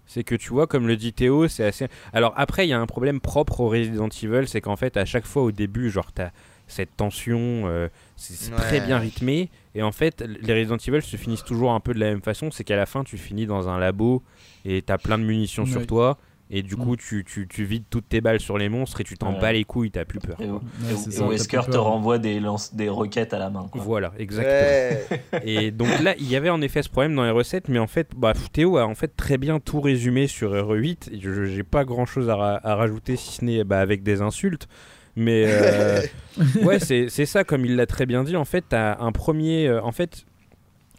C'est 0.09 0.23
que 0.23 0.35
tu 0.35 0.49
vois, 0.49 0.67
comme 0.67 0.87
le 0.87 0.95
dit 0.95 1.11
Théo, 1.13 1.47
c'est 1.49 1.65
assez. 1.65 1.87
Alors 2.13 2.33
après, 2.37 2.65
il 2.65 2.69
y 2.69 2.73
a 2.73 2.79
un 2.79 2.85
problème 2.85 3.19
propre 3.19 3.59
au 3.59 3.67
Resident 3.69 4.07
Evil, 4.23 4.47
c'est 4.47 4.61
qu'en 4.61 4.75
fait, 4.77 4.95
à 4.97 5.03
chaque 5.05 5.25
fois 5.25 5.43
au 5.43 5.51
début, 5.51 5.89
genre, 5.89 6.11
t'as 6.13 6.29
cette 6.67 6.95
tension, 6.97 7.63
euh, 7.65 7.87
c'est 8.15 8.51
très 8.55 8.79
bien 8.81 8.99
rythmé. 8.99 9.49
Et 9.77 9.83
en 9.83 9.91
fait, 9.91 10.23
les 10.41 10.53
Resident 10.53 10.77
Evil 10.77 11.01
se 11.03 11.15
finissent 11.17 11.43
toujours 11.43 11.71
un 11.71 11.79
peu 11.79 11.93
de 11.93 11.99
la 11.99 12.07
même 12.07 12.21
façon, 12.23 12.49
c'est 12.51 12.63
qu'à 12.63 12.75
la 12.75 12.85
fin, 12.87 13.03
tu 13.03 13.17
finis 13.17 13.45
dans 13.45 13.69
un 13.69 13.77
labo 13.77 14.23
et 14.65 14.81
t'as 14.81 14.97
plein 14.97 15.17
de 15.19 15.23
munitions 15.23 15.65
sur 15.67 15.85
toi. 15.85 16.17
Et 16.49 16.63
du 16.63 16.77
coup, 16.77 16.95
tu, 16.95 17.25
tu, 17.25 17.45
tu 17.47 17.65
vides 17.65 17.83
toutes 17.89 18.07
tes 18.07 18.21
balles 18.21 18.39
sur 18.39 18.57
les 18.57 18.69
monstres 18.69 19.01
et 19.01 19.03
tu 19.03 19.17
t'en 19.17 19.33
Ouais. 19.33 19.39
bas 19.41 19.51
les 19.51 19.65
couilles, 19.65 19.91
t'as 19.91 20.05
plus 20.05 20.19
peur. 20.19 20.37
Et. 20.41 20.49
Ouais, 20.49 21.27
Wesker 21.27 21.61
te 21.69 21.75
renvoie 21.77 22.19
des, 22.19 22.39
lance, 22.39 22.73
des 22.73 22.87
roquettes 22.87 23.33
à 23.33 23.37
la 23.39 23.49
main. 23.49 23.67
quoi. 23.69 23.81
Voilà, 23.81 24.13
exactement. 24.17 25.19
Ouais. 25.33 25.41
Et 25.43 25.71
donc 25.71 25.89
là, 26.01 26.15
il 26.17 26.27
y 26.29 26.37
avait 26.37 26.49
en 26.49 26.61
effet 26.61 26.81
ce 26.83 26.89
problème 26.89 27.13
dans 27.15 27.25
les 27.25 27.31
recettes, 27.31 27.67
mais 27.67 27.79
en 27.79 27.87
fait, 27.87 28.11
bah, 28.15 28.31
Théo 28.53 28.77
a 28.77 28.87
en 28.87 28.95
fait 28.95 29.15
très 29.17 29.37
bien 29.37 29.59
tout 29.59 29.81
résumé 29.81 30.27
sur 30.27 30.53
RE8. 30.53 31.13
Et 31.13 31.19
je 31.19 31.43
j'ai 31.45 31.63
pas 31.63 31.83
grand 31.83 32.05
chose 32.05 32.29
à, 32.29 32.35
ra- 32.37 32.59
à 32.63 32.75
rajouter 32.75 33.17
si 33.17 33.33
ce 33.33 33.43
n'est 33.45 33.63
bah, 33.65 33.81
avec 33.81 34.01
des 34.03 34.21
insultes. 34.21 34.69
Mais 35.19 35.45
euh, 35.47 35.99
ouais, 36.61 36.79
c'est 36.79 37.09
c'est 37.09 37.25
ça, 37.25 37.43
comme 37.43 37.65
il 37.65 37.75
l'a 37.75 37.85
très 37.87 38.05
bien 38.05 38.23
dit. 38.23 38.35
En 38.37 38.45
fait, 38.45 38.63
t'as 38.69 38.97
un 39.01 39.11
premier. 39.11 39.67
euh, 39.67 39.81
en 39.81 39.91
fait, 39.91 40.25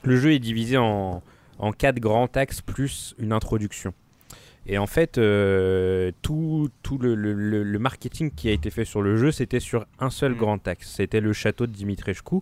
le 0.02 0.16
jeu 0.16 0.32
est 0.32 0.38
divisé 0.40 0.76
en, 0.76 1.22
en 1.58 1.72
quatre 1.72 2.00
grands 2.00 2.28
axes 2.34 2.60
plus 2.60 3.14
une 3.18 3.32
introduction. 3.32 3.94
Et 4.66 4.76
en 4.76 4.86
fait, 4.86 5.16
euh, 5.16 6.10
tout, 6.20 6.68
tout 6.82 6.98
le, 6.98 7.14
le- 7.14 7.32
le- 7.32 7.62
le 7.62 7.78
marketing 7.78 8.30
qui 8.30 8.48
a 8.50 8.52
été 8.52 8.70
fait 8.70 8.84
sur 8.84 9.00
le 9.00 9.16
jeu, 9.16 9.30
c'était 9.32 9.60
sur 9.60 9.86
un 9.98 10.10
seul 10.10 10.32
Mm. 10.32 10.36
grand 10.36 10.68
axe. 10.68 10.90
C'était 10.94 11.20
le 11.20 11.32
château 11.32 11.66
de 11.66 11.72
Dimitrescu, 11.72 12.40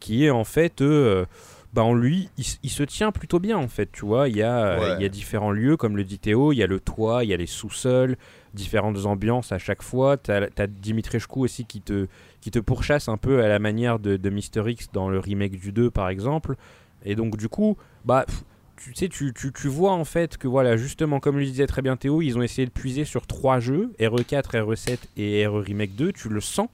qui 0.00 0.24
est 0.24 0.30
en 0.30 0.44
fait, 0.44 0.80
euh, 0.80 1.26
bah 1.74 1.82
en 1.84 1.92
lui, 1.94 2.30
il, 2.38 2.70
se 2.70 2.82
tient 2.82 3.12
plutôt 3.12 3.38
bien 3.40 3.58
en 3.58 3.68
fait. 3.68 3.90
Tu 3.92 4.06
vois, 4.06 4.28
il 4.28 4.36
y, 4.36 4.42
a, 4.42 4.58
euh, 4.58 4.80
Ouais. 4.80 4.96
il 4.98 5.02
y 5.02 5.04
a 5.04 5.08
différents 5.08 5.50
lieux, 5.50 5.76
comme 5.76 5.96
le 5.96 6.04
dit 6.04 6.18
Théo, 6.18 6.52
il 6.52 6.56
y 6.56 6.62
a 6.62 6.66
le 6.66 6.80
toit, 6.80 7.24
il 7.24 7.30
y 7.30 7.34
a 7.34 7.36
les 7.36 7.46
sous-sols, 7.46 8.16
différentes 8.54 9.04
ambiances 9.04 9.52
à 9.52 9.58
chaque 9.58 9.82
fois. 9.82 10.16
Tu 10.16 10.30
as, 10.30 10.66
Dimitrescu 10.66 11.38
aussi 11.40 11.66
qui 11.66 11.80
te, 11.82 12.06
qui 12.40 12.50
te 12.50 12.58
pourchasse 12.58 13.08
un 13.08 13.18
peu 13.18 13.42
à 13.42 13.48
la 13.48 13.58
manière 13.58 13.98
de, 13.98 14.16
de 14.16 14.30
Mister 14.30 14.62
X 14.66 14.88
dans 14.92 15.10
le 15.10 15.18
remake 15.18 15.58
du 15.60 15.72
2 15.72 15.90
par 15.90 16.08
exemple. 16.08 16.56
Et 17.04 17.14
donc 17.14 17.36
du 17.36 17.48
coup, 17.48 17.76
bah... 18.04 18.24
pff, 18.26 18.44
tu 18.76 18.94
sais, 18.94 19.08
tu, 19.08 19.34
tu, 19.34 19.52
tu 19.52 19.66
vois 19.66 19.90
en 19.92 20.04
fait 20.04 20.36
que 20.36 20.46
voilà, 20.46 20.76
justement, 20.76 21.18
comme 21.18 21.36
le 21.36 21.44
disait 21.44 21.66
très 21.66 21.82
bien 21.82 21.96
Théo, 21.96 22.22
ils 22.22 22.38
ont 22.38 22.42
essayé 22.42 22.64
de 22.64 22.70
puiser 22.70 23.04
sur 23.04 23.26
trois 23.26 23.58
jeux, 23.58 23.92
RE4, 23.98 24.52
RE7 24.52 24.98
et 25.16 25.44
RE 25.48 25.58
Remake 25.60 25.96
2, 25.96 26.12
tu 26.12 26.28
le 26.28 26.40
sens, 26.40 26.68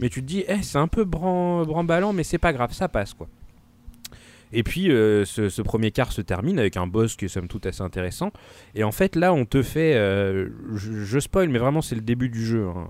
mais 0.00 0.08
tu 0.08 0.22
te 0.22 0.26
dis, 0.26 0.44
eh, 0.48 0.62
c'est 0.62 0.78
un 0.78 0.88
peu 0.88 1.04
bran 1.04 1.64
bramballant, 1.66 2.14
mais 2.14 2.24
c'est 2.24 2.38
pas 2.38 2.54
grave, 2.54 2.72
ça 2.72 2.88
passe 2.88 3.12
quoi. 3.12 3.28
Et 4.52 4.62
puis 4.62 4.90
euh, 4.90 5.24
ce, 5.24 5.48
ce 5.48 5.60
premier 5.62 5.90
quart 5.90 6.12
se 6.12 6.20
termine 6.22 6.58
avec 6.58 6.76
un 6.76 6.86
boss 6.86 7.16
qui 7.16 7.24
est 7.24 7.28
somme 7.28 7.48
toute 7.48 7.66
assez 7.66 7.82
intéressant. 7.82 8.30
Et 8.74 8.84
en 8.84 8.92
fait 8.92 9.16
là 9.16 9.32
on 9.32 9.44
te 9.44 9.62
fait, 9.62 9.94
euh, 9.96 10.48
je, 10.74 11.04
je 11.04 11.18
spoil 11.18 11.48
mais 11.48 11.58
vraiment 11.58 11.82
c'est 11.82 11.94
le 11.96 12.00
début 12.00 12.28
du 12.28 12.44
jeu. 12.44 12.66
hein. 12.68 12.86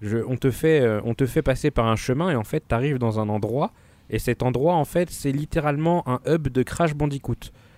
Je- 0.00 0.18
on, 0.28 0.36
te 0.36 0.50
fait, 0.50 0.80
euh, 0.80 1.00
on 1.04 1.14
te 1.14 1.26
fait 1.26 1.42
passer 1.42 1.70
par 1.70 1.86
un 1.88 1.96
chemin 1.96 2.30
et 2.30 2.36
en 2.36 2.44
fait 2.44 2.62
tu 2.68 2.74
arrives 2.74 2.98
dans 2.98 3.18
un 3.18 3.28
endroit 3.28 3.72
et 4.10 4.18
cet 4.18 4.42
endroit 4.42 4.74
en 4.74 4.84
fait 4.84 5.10
c'est 5.10 5.32
littéralement 5.32 6.06
un 6.08 6.20
hub 6.26 6.48
de 6.48 6.62
Crash 6.62 6.94
Bandicoot. 6.94 7.34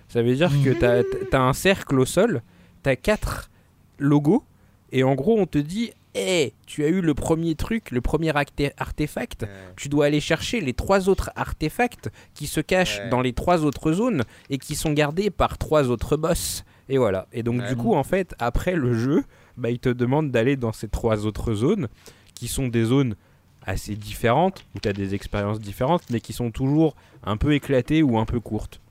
Ça 0.07 0.21
veut 0.21 0.35
dire 0.35 0.51
que 0.63 0.71
tu 0.71 1.35
as, 1.35 1.41
un 1.41 1.53
cercle 1.53 1.99
au 1.99 2.05
sol, 2.05 2.41
tu 2.83 2.89
as 2.89 2.95
quatre 2.97 3.49
logos 3.97 4.43
et 4.91 5.03
en 5.03 5.15
gros 5.15 5.39
on 5.39 5.45
te 5.45 5.57
dit, 5.57 5.91
hé, 6.15 6.53
tu 6.65 6.83
as 6.83 6.87
eu 6.87 7.01
le 7.01 7.13
premier 7.13 7.55
truc, 7.55 7.91
le 7.91 8.01
premier 8.01 8.31
artefact, 8.77 9.45
tu 9.75 9.89
dois 9.89 10.05
aller 10.05 10.19
chercher 10.19 10.61
les 10.61 10.73
trois 10.73 11.09
autres 11.09 11.31
artefacts 11.35 12.09
qui 12.33 12.47
se 12.47 12.59
cachent 12.61 12.99
Ouais. 12.99 13.09
dans 13.09 13.21
les 13.21 13.33
trois 13.33 13.63
autres 13.63 13.91
zones 13.93 14.23
et 14.49 14.57
qui 14.57 14.75
sont 14.75 14.91
gardés 14.93 15.29
par 15.29 15.57
trois 15.57 15.89
autres 15.89 16.17
boss. 16.17 16.63
Et 16.89 16.97
voilà. 16.97 17.27
Et 17.31 17.43
donc 17.43 17.61
Ouais. 17.61 17.69
du 17.69 17.75
coup, 17.75 17.93
en 17.95 18.03
fait, 18.03 18.33
après 18.39 18.75
le 18.75 18.93
jeu, 18.97 19.23
bah, 19.57 19.69
il 19.69 19.79
te 19.79 19.89
demande 19.89 20.31
d'aller 20.31 20.55
dans 20.57 20.73
ces 20.73 20.87
trois 20.89 21.25
autres 21.25 21.53
zones, 21.53 21.87
qui 22.35 22.47
sont 22.47 22.67
des 22.67 22.83
zones 22.85 23.15
assez 23.63 23.95
différentes, 23.95 24.65
où 24.75 24.79
tu 24.79 24.89
as 24.89 24.93
des 24.93 25.13
expériences 25.13 25.59
différentes, 25.59 26.03
mais 26.09 26.19
qui 26.19 26.33
sont 26.33 26.49
toujours 26.51 26.95
un 27.23 27.37
peu 27.37 27.53
éclatées 27.53 28.01
ou 28.03 28.17
un 28.17 28.25
peu 28.25 28.39
courtes. 28.39 28.81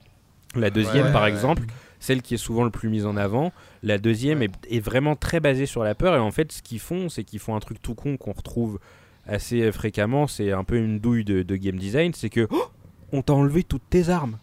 La 0.55 0.71
deuxième, 0.71 1.13
par 1.13 1.27
exemple, 1.27 1.63
celle 2.01 2.23
qui 2.23 2.35
est 2.35 2.39
souvent 2.39 2.65
le 2.65 2.71
plus 2.71 2.89
mise 2.89 3.07
en 3.07 3.17
avant. 3.17 3.53
La 3.85 3.99
deuxième 3.99 4.43
est, 4.43 4.51
est 4.69 4.81
vraiment 4.81 5.15
très 5.15 5.39
basée 5.39 5.67
sur 5.67 5.85
la 5.85 5.95
peur. 5.95 6.17
Et 6.17 6.19
en 6.19 6.33
fait, 6.33 6.51
ce 6.51 6.63
qu'ils 6.63 6.81
font, 6.81 7.09
c'est 7.09 7.23
qu'ils 7.23 7.39
font 7.39 7.55
un 7.55 7.61
truc 7.61 7.81
tout 7.81 7.95
con 7.95 8.17
qu'on 8.17 8.33
retrouve 8.33 8.81
assez 9.27 9.71
fréquemment. 9.71 10.27
C'est 10.27 10.51
un 10.53 10.65
peu 10.65 10.77
une 10.77 10.99
douille 10.99 11.25
de, 11.25 11.43
de 11.43 11.57
game 11.57 11.77
design. 11.77 12.13
C'est 12.15 12.31
que 12.31 12.49
oh, 12.51 12.65
on 13.13 13.23
t'a 13.23 13.35
enlevé 13.35 13.63
toutes 13.63 13.89
tes 13.89 14.09
armes. 14.09 14.39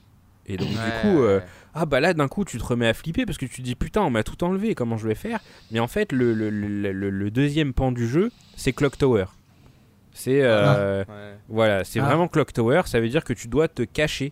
Et 0.49 0.55
donc, 0.55 0.69
du 0.69 0.75
Ouais, 0.75 1.01
coup, 1.01 1.21
euh, 1.23 1.41
ah 1.73 1.85
bah 1.85 1.99
là, 1.99 2.13
d'un 2.13 2.29
coup, 2.29 2.45
tu 2.45 2.57
te 2.57 2.63
remets 2.63 2.87
à 2.87 2.93
flipper 2.93 3.25
parce 3.25 3.37
que 3.37 3.45
tu 3.45 3.57
te 3.57 3.61
dis 3.63 3.75
putain, 3.75 4.01
on 4.03 4.09
m'a 4.09 4.23
tout 4.23 4.41
enlevé, 4.45 4.75
comment 4.75 4.95
je 4.95 5.05
vais 5.05 5.13
faire? 5.15 5.39
Mais 5.71 5.79
en 5.81 5.87
fait, 5.87 6.13
le, 6.13 6.33
le, 6.33 6.49
le- 6.49 6.93
le- 6.93 7.09
le 7.09 7.31
deuxième 7.31 7.73
pan 7.73 7.91
du 7.91 8.07
jeu, 8.07 8.31
c'est 8.55 8.71
Clock 8.71 8.97
Tower. 8.97 9.25
C'est 10.13 10.41
euh, 10.43 11.03
Ouais. 11.03 11.37
voilà, 11.49 11.83
c'est 11.83 11.99
Ah. 11.99 12.05
vraiment 12.05 12.27
Clock 12.29 12.53
Tower. 12.53 12.83
Ça 12.85 12.99
veut 13.01 13.09
dire 13.09 13.23
que 13.25 13.33
tu 13.33 13.49
dois 13.49 13.67
te 13.67 13.83
cacher 13.83 14.31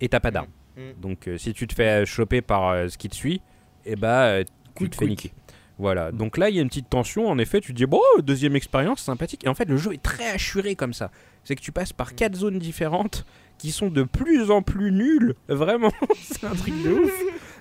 et 0.00 0.08
t'as 0.08 0.20
pas 0.20 0.30
d'arme. 0.30 0.46
Mm. 0.76 1.00
Donc, 1.00 1.28
euh, 1.28 1.38
si 1.38 1.52
tu 1.52 1.66
te 1.66 1.74
fais 1.74 2.04
choper 2.06 2.42
par 2.42 2.68
euh, 2.68 2.88
ce 2.88 2.98
qui 2.98 3.08
te 3.08 3.14
suit, 3.14 3.40
et 3.84 3.96
bah, 3.96 4.24
euh, 4.24 4.44
tu 4.74 4.88
te 4.88 4.96
fais 4.96 5.06
niquer. 5.06 5.32
Voilà, 5.78 6.12
donc 6.12 6.36
là 6.36 6.48
il 6.48 6.54
y 6.54 6.58
a 6.58 6.62
une 6.62 6.68
petite 6.68 6.90
tension. 6.90 7.28
En 7.28 7.38
effet, 7.38 7.60
tu 7.60 7.72
te 7.72 7.76
dis 7.76 7.86
bon, 7.86 8.00
deuxième 8.22 8.54
expérience 8.54 9.00
sympathique. 9.00 9.44
Et 9.44 9.48
en 9.48 9.54
fait, 9.54 9.68
le 9.68 9.76
jeu 9.76 9.94
est 9.94 10.02
très 10.02 10.30
assuré 10.30 10.76
comme 10.76 10.92
ça. 10.92 11.10
C'est 11.44 11.56
que 11.56 11.60
tu 11.60 11.72
passes 11.72 11.92
par 11.92 12.14
quatre 12.14 12.36
zones 12.36 12.58
différentes 12.58 13.24
qui 13.58 13.72
sont 13.72 13.90
de 13.90 14.02
plus 14.02 14.50
en 14.50 14.62
plus 14.62 14.92
nulles. 14.92 15.34
Vraiment, 15.48 15.92
c'est 16.22 16.44
un 16.44 16.54
truc 16.54 16.74
de 16.84 16.90
ouf. 16.90 17.12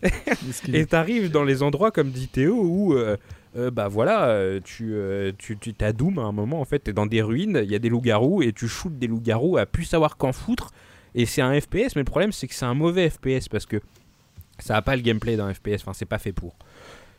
Et 0.73 0.85
t'arrives 0.85 1.31
dans 1.31 1.43
les 1.43 1.63
endroits 1.63 1.91
comme 1.91 2.11
dit 2.11 2.27
Théo 2.27 2.61
où 2.61 2.93
euh, 2.93 3.17
euh, 3.57 3.69
bah 3.69 3.87
voilà, 3.89 4.27
euh, 4.29 4.61
tu 4.63 4.93
euh, 4.93 5.33
tu 5.37 5.57
tu 5.57 5.73
t'as 5.73 5.91
Doom 5.91 6.19
à 6.19 6.23
un 6.23 6.31
moment 6.31 6.61
en 6.61 6.65
fait, 6.65 6.79
t'es 6.79 6.93
dans 6.93 7.05
des 7.05 7.21
ruines, 7.21 7.59
il 7.63 7.69
y 7.69 7.75
a 7.75 7.79
des 7.79 7.89
loups-garous 7.89 8.41
et 8.41 8.53
tu 8.53 8.67
shootes 8.67 8.97
des 8.97 9.07
loups-garous 9.07 9.57
à 9.57 9.65
plus 9.65 9.83
savoir 9.83 10.17
qu'en 10.17 10.31
foutre. 10.31 10.71
Et 11.15 11.25
c'est 11.25 11.41
un 11.41 11.59
FPS, 11.59 11.95
mais 11.95 12.01
le 12.01 12.05
problème 12.05 12.31
c'est 12.31 12.47
que 12.47 12.53
c'est 12.55 12.65
un 12.65 12.73
mauvais 12.73 13.09
FPS 13.09 13.49
parce 13.49 13.65
que 13.65 13.81
ça 14.59 14.75
a 14.77 14.81
pas 14.81 14.95
le 14.95 15.01
gameplay 15.01 15.35
d'un 15.37 15.53
FPS. 15.53 15.81
Enfin, 15.81 15.93
c'est 15.93 16.05
pas 16.05 16.19
fait 16.19 16.31
pour. 16.31 16.55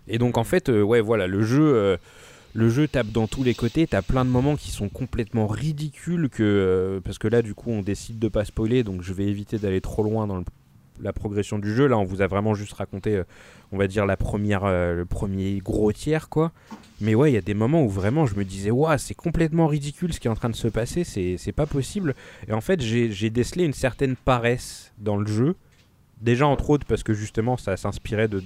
Et 0.08 0.18
donc 0.18 0.38
en 0.38 0.44
fait, 0.44 0.68
euh, 0.68 0.82
ouais, 0.82 1.00
voilà, 1.00 1.26
le 1.26 1.42
jeu. 1.42 1.74
euh, 1.74 1.96
le 2.54 2.68
jeu 2.68 2.86
tape 2.86 3.06
dans 3.08 3.26
tous 3.26 3.42
les 3.42 3.54
côtés, 3.54 3.86
t'as 3.86 4.02
plein 4.02 4.26
de 4.26 4.30
moments 4.30 4.56
qui 4.56 4.70
sont 4.72 4.90
complètement 4.90 5.46
ridicules 5.46 6.28
que 6.28 6.42
euh, 6.42 7.00
parce 7.00 7.16
que 7.16 7.26
là 7.26 7.40
du 7.40 7.54
coup 7.54 7.70
on 7.70 7.80
décide 7.80 8.18
de 8.18 8.28
pas 8.28 8.44
spoiler 8.44 8.84
donc 8.84 9.00
je 9.00 9.14
vais 9.14 9.24
éviter 9.24 9.56
d'aller 9.58 9.80
trop 9.80 10.02
loin 10.02 10.26
dans 10.26 10.36
le- 10.36 10.44
la 11.00 11.14
progression 11.14 11.58
du 11.58 11.74
jeu. 11.74 11.86
Là 11.86 11.96
on 11.96 12.04
vous 12.04 12.20
a 12.20 12.26
vraiment 12.26 12.52
juste 12.52 12.74
raconté 12.74 13.22
on 13.72 13.78
va 13.78 13.86
dire 13.86 14.04
la 14.04 14.18
première 14.18 14.66
le 14.66 15.04
premier 15.08 15.60
gros 15.60 15.92
tiers 15.94 16.28
quoi. 16.28 16.52
Mais 17.02 17.14
ouais, 17.14 17.30
il 17.32 17.34
y 17.34 17.38
a 17.38 17.42
des 17.42 17.52
moments 17.54 17.82
où 17.84 17.88
vraiment 17.90 18.24
je 18.26 18.34
me 18.36 18.44
disais 18.44 18.70
waouh, 18.70 18.96
c'est 18.96 19.14
complètement 19.14 19.66
ridicule 19.66 20.12
ce 20.14 20.20
qui 20.20 20.28
est 20.28 20.30
en 20.30 20.36
train 20.36 20.48
de 20.50 20.54
se 20.56 20.68
passer, 20.68 21.04
c'est 21.04 21.52
pas 21.52 21.66
possible. 21.66 22.14
Et 22.48 22.52
en 22.52 22.60
fait, 22.62 22.80
j'ai 22.80 23.28
décelé 23.28 23.64
une 23.64 23.72
certaine 23.74 24.16
paresse 24.16 24.92
dans 24.98 25.16
le 25.16 25.26
jeu. 25.26 25.56
Déjà 26.20 26.46
entre 26.46 26.70
autres 26.70 26.86
parce 26.86 27.02
que 27.02 27.12
justement 27.14 27.56
ça 27.56 27.76
s'inspirait 27.76 28.28
de, 28.28 28.38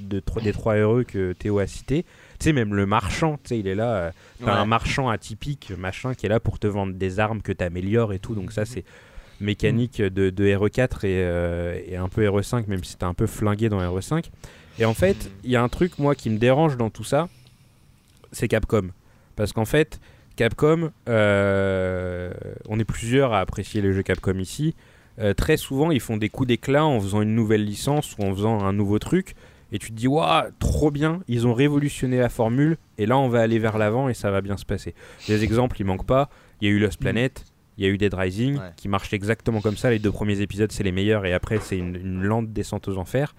des 0.42 0.52
trois 0.52 0.76
heureux 0.76 1.04
que 1.04 1.34
Théo 1.34 1.58
a 1.58 1.66
cités. 1.66 2.04
Tu 2.38 2.44
sais 2.44 2.52
même 2.54 2.74
le 2.74 2.86
marchand, 2.86 3.34
tu 3.44 3.50
sais 3.50 3.58
il 3.58 3.66
est 3.68 3.74
là 3.74 3.90
euh, 3.96 4.10
T'as 4.40 4.46
Ouais. 4.46 4.50
un 4.52 4.64
marchand 4.64 5.10
atypique, 5.10 5.72
machin, 5.76 6.14
qui 6.14 6.24
est 6.24 6.30
là 6.30 6.40
pour 6.40 6.58
te 6.58 6.66
vendre 6.66 6.94
des 6.94 7.20
armes 7.20 7.42
que 7.42 7.52
t'améliores 7.52 8.14
et 8.14 8.18
tout. 8.18 8.34
Donc 8.34 8.52
ça, 8.52 8.64
c'est 8.64 8.84
mécanique 9.40 10.00
de, 10.00 10.30
de 10.30 10.44
RE4 10.46 11.04
et, 11.04 11.20
euh, 11.22 11.78
et 11.86 11.96
un 11.96 12.08
peu 12.08 12.22
RE5, 12.26 12.64
même 12.66 12.82
si 12.82 12.92
c'était 12.92 13.04
un 13.04 13.12
peu 13.12 13.26
flingué 13.26 13.68
dans 13.68 13.78
RE5. 13.80 14.24
Et 14.78 14.86
en 14.86 14.94
fait, 14.94 15.30
il 15.44 15.50
y 15.50 15.56
a 15.56 15.62
un 15.62 15.68
truc, 15.68 15.98
moi, 15.98 16.14
qui 16.14 16.30
me 16.30 16.38
dérange 16.38 16.78
dans 16.78 16.88
tout 16.88 17.04
ça, 17.04 17.28
c'est 18.32 18.48
Capcom. 18.48 18.88
Parce 19.36 19.52
qu'en 19.52 19.64
fait, 19.64 20.00
Capcom, 20.36 20.90
euh, 21.08 22.30
on 22.68 22.78
est 22.78 22.84
plusieurs 22.84 23.32
à 23.32 23.40
apprécier 23.40 23.82
les 23.82 23.92
jeux 23.92 24.02
Capcom 24.02 24.38
ici. 24.38 24.74
Euh, 25.18 25.32
très 25.34 25.56
souvent, 25.56 25.90
ils 25.90 26.00
font 26.00 26.16
des 26.16 26.28
coups 26.28 26.48
d'éclat 26.48 26.84
en 26.84 27.00
faisant 27.00 27.22
une 27.22 27.34
nouvelle 27.34 27.64
licence 27.64 28.16
ou 28.18 28.24
en 28.24 28.34
faisant 28.34 28.60
un 28.64 28.72
nouveau 28.72 28.98
truc. 28.98 29.34
Et 29.72 29.78
tu 29.78 29.90
te 29.90 29.94
dis, 29.96 30.06
waouh, 30.06 30.44
trop 30.58 30.90
bien, 30.90 31.20
ils 31.26 31.46
ont 31.46 31.54
révolutionné 31.54 32.18
la 32.18 32.28
formule. 32.28 32.76
Et 32.98 33.06
là, 33.06 33.18
on 33.18 33.28
va 33.28 33.40
aller 33.40 33.58
vers 33.58 33.78
l'avant 33.78 34.08
et 34.08 34.14
ça 34.14 34.30
va 34.30 34.40
bien 34.40 34.56
se 34.56 34.64
passer. 34.64 34.94
Des 35.26 35.42
exemples, 35.42 35.76
il 35.80 35.84
manque 35.84 36.06
pas. 36.06 36.28
Il 36.60 36.68
y 36.68 36.70
a 36.70 36.74
eu 36.74 36.78
Lost 36.78 37.00
Planet, 37.00 37.44
il 37.76 37.84
y 37.84 37.88
a 37.88 37.90
eu 37.90 37.98
Dead 37.98 38.14
Rising, 38.14 38.56
Ouais. 38.58 38.70
qui 38.76 38.88
marchent 38.88 39.12
exactement 39.12 39.60
comme 39.60 39.76
ça. 39.76 39.90
Les 39.90 39.98
deux 39.98 40.12
premiers 40.12 40.40
épisodes, 40.40 40.70
c'est 40.70 40.84
les 40.84 40.92
meilleurs. 40.92 41.26
Et 41.26 41.32
après, 41.32 41.58
c'est 41.60 41.76
une, 41.78 41.96
une 41.96 42.22
lente 42.22 42.52
descente 42.52 42.86
aux 42.88 42.96
enfers. 42.96 43.34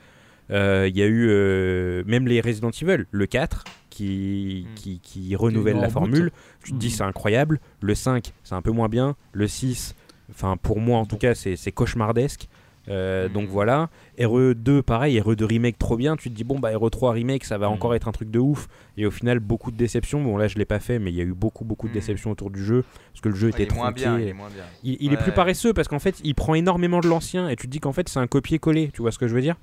Euh, 0.51 0.87
Il 0.89 0.97
y 0.97 1.01
a 1.01 1.05
eu 1.07 1.27
euh, 1.29 2.03
même 2.05 2.27
les 2.27 2.39
Resident 2.41 2.71
Evil, 2.71 3.05
le 3.11 3.25
4, 3.25 3.63
qui, 3.89 4.65
Mm. 4.69 4.75
qui, 4.75 4.99
qui 4.99 5.35
renouvelle 5.35 5.79
la 5.79 5.89
formule. 5.89 6.31
Tu 6.63 6.71
te 6.71 6.77
dis, 6.77 6.87
Mhm. 6.87 6.91
c'est 6.93 7.03
incroyable. 7.03 7.59
Le 7.81 7.95
5, 7.95 8.31
c'est 8.43 8.55
un 8.55 8.61
peu 8.61 8.71
moins 8.71 8.89
bien. 8.89 9.15
Le 9.33 9.47
6, 9.47 9.95
enfin, 10.29 10.55
pour 10.57 10.79
moi 10.79 10.99
en 10.99 11.05
tout 11.05 11.17
cas, 11.17 11.33
c'est 11.35 11.55
c'est 11.55 11.71
cauchemardesque. 11.71 12.47
Euh, 12.89 13.27
Mhm. 13.27 13.33
Donc 13.33 13.49
voilà, 13.49 13.89
RE2 14.17 14.81
pareil, 14.81 15.19
RE2 15.19 15.43
remake 15.45 15.77
trop 15.77 15.97
bien, 15.97 16.15
tu 16.15 16.29
te 16.29 16.35
dis 16.35 16.43
bon 16.43 16.59
bah 16.59 16.71
RE3 16.71 17.11
remake 17.11 17.43
ça 17.43 17.57
va 17.57 17.67
Mhm. 17.67 17.73
encore 17.73 17.95
être 17.95 18.07
un 18.07 18.11
truc 18.11 18.31
de 18.31 18.39
ouf. 18.39 18.67
Et 18.97 19.05
au 19.05 19.11
final 19.11 19.39
beaucoup 19.39 19.71
de 19.71 19.77
déceptions, 19.77 20.21
bon 20.23 20.37
là 20.37 20.47
je 20.47 20.57
l'ai 20.57 20.65
pas 20.65 20.79
fait 20.79 20.97
mais 20.99 21.11
il 21.11 21.15
y 21.15 21.21
a 21.21 21.23
eu 21.25 21.33
beaucoup 21.33 21.65
beaucoup 21.65 21.87
de 21.87 21.91
Mhm. 21.91 21.95
déceptions 21.99 22.31
autour 22.31 22.49
du 22.49 22.63
jeu 22.63 22.83
parce 23.11 23.21
que 23.21 23.29
le 23.29 23.35
jeu 23.35 23.47
Ouais, 23.47 23.53
il 23.57 23.61
était 23.61 23.73
est 23.73 23.75
moins 23.75 23.91
bien, 23.91 24.17
il 24.19 24.27
est 24.29 24.33
moins 24.33 24.49
bien. 24.49 24.63
Il, 24.83 24.97
il 25.01 25.13
est 25.13 25.17
plus 25.17 25.31
paresseux 25.33 25.73
parce 25.73 25.87
qu'en 25.87 25.99
fait 25.99 26.15
il 26.23 26.33
prend 26.35 26.55
énormément 26.55 27.01
de 27.01 27.07
l'ancien 27.07 27.49
et 27.49 27.55
tu 27.55 27.67
te 27.67 27.71
dis 27.71 27.79
qu'en 27.79 27.93
fait 27.93 28.07
c'est 28.09 28.19
un 28.19 28.27
copier-coller, 28.27 28.89
tu 28.93 29.01
vois 29.01 29.11
ce 29.11 29.19
que 29.19 29.27
je 29.27 29.35
veux 29.35 29.41
dire? 29.41 29.55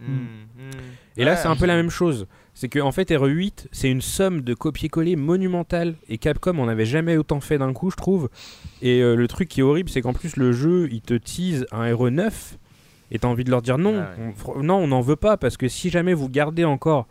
Et 1.16 1.24
là 1.24 1.36
c'est 1.36 1.48
un 1.48 1.56
peu 1.56 1.66
la 1.66 1.76
même 1.76 1.90
chose, 1.90 2.26
c'est 2.55 2.68
que 2.68 2.78
en 2.80 2.92
fait 2.92 3.10
RE8 3.10 3.68
c'est 3.72 3.90
une 3.90 4.01
somme 4.02 4.40
de 4.42 4.52
copier-coller 4.55 5.16
monumentale 5.16 5.94
et 6.09 6.18
Capcom 6.18 6.59
on 6.59 6.66
n'avait 6.66 6.84
jamais 6.86 7.16
autant 7.16 7.40
fait 7.40 7.59
d'un 7.59 7.72
coup 7.72 7.90
je 7.90 7.96
trouve. 7.96 8.28
Et 8.82 9.01
euh, 9.01 9.14
le 9.14 9.28
truc 9.28 9.48
qui 9.48 9.60
est 9.60 9.62
horrible 9.62 9.88
c'est 9.88 10.01
qu'en 10.02 10.12
plus 10.12 10.36
le 10.36 10.52
jeu 10.52 10.88
il 10.92 11.01
te 11.01 11.14
tease 11.14 11.66
un 11.72 11.90
RE9 11.92 12.56
et 13.10 13.18
t'as 13.18 13.28
envie 13.28 13.44
de 13.44 13.51
leur 13.51 13.62
dire 13.62 13.78
non, 13.78 13.94
Ah 14.02 14.10
ouais. 14.20 14.35
on- 14.56 14.62
non 14.62 14.76
on 14.76 14.89
n'en 14.89 15.01
veut 15.01 15.16
pas 15.16 15.36
parce 15.36 15.56
que 15.56 15.68
si 15.68 15.90
jamais 15.90 16.14
vous 16.14 16.28
gardez 16.28 16.64
encore 16.64 17.06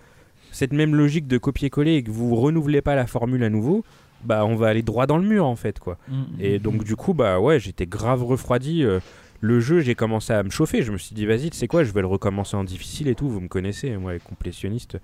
cette 0.52 0.74
même 0.74 0.96
logique 0.96 1.28
de 1.28 1.38
copier-coller 1.38 1.96
et 1.96 2.04
que 2.04 2.12
vous 2.12 2.36
renouvelez 2.36 2.82
pas 2.82 2.96
la 2.96 3.08
formule 3.08 3.44
à 3.44 3.50
nouveau, 3.50 3.84
bah 4.24 4.46
on 4.46 4.56
va 4.56 4.68
aller 4.68 4.84
droit 4.84 5.06
dans 5.08 5.18
le 5.18 5.28
mur 5.28 5.46
en 5.46 5.56
fait 5.56 5.80
quoi. 5.80 5.98
Mm, 6.08 6.24
Et 6.40 6.60
mm, 6.60 6.62
donc 6.62 6.76
mm. 6.82 6.84
du 6.84 6.96
coup 6.96 7.14
bah 7.14 7.40
ouais 7.40 7.60
j'étais 7.60 7.86
grave 7.86 8.24
refroidi. 8.24 8.84
euh, 8.84 9.00
le 9.42 9.60
jeu 9.60 9.82
j'ai 9.82 9.94
commencé 9.94 10.32
à 10.32 10.42
me 10.42 10.50
chauffer. 10.50 10.84
Je 10.84 10.94
me 10.94 10.98
suis 10.98 11.14
dit 11.14 11.26
vas-y 11.26 11.50
tu 11.50 11.58
sais 11.58 11.68
quoi 11.68 11.84
je 11.84 11.92
vais 11.92 12.00
le 12.00 12.08
recommencer 12.08 12.56
en 12.56 12.64
difficile 12.64 13.10
et 13.10 13.16
tout. 13.16 13.28
Vous 13.28 13.42
me 13.42 13.50
connaissez 13.50 13.98
moi 13.98 14.14
les 14.14 14.20
complétionnistes. 14.20 14.98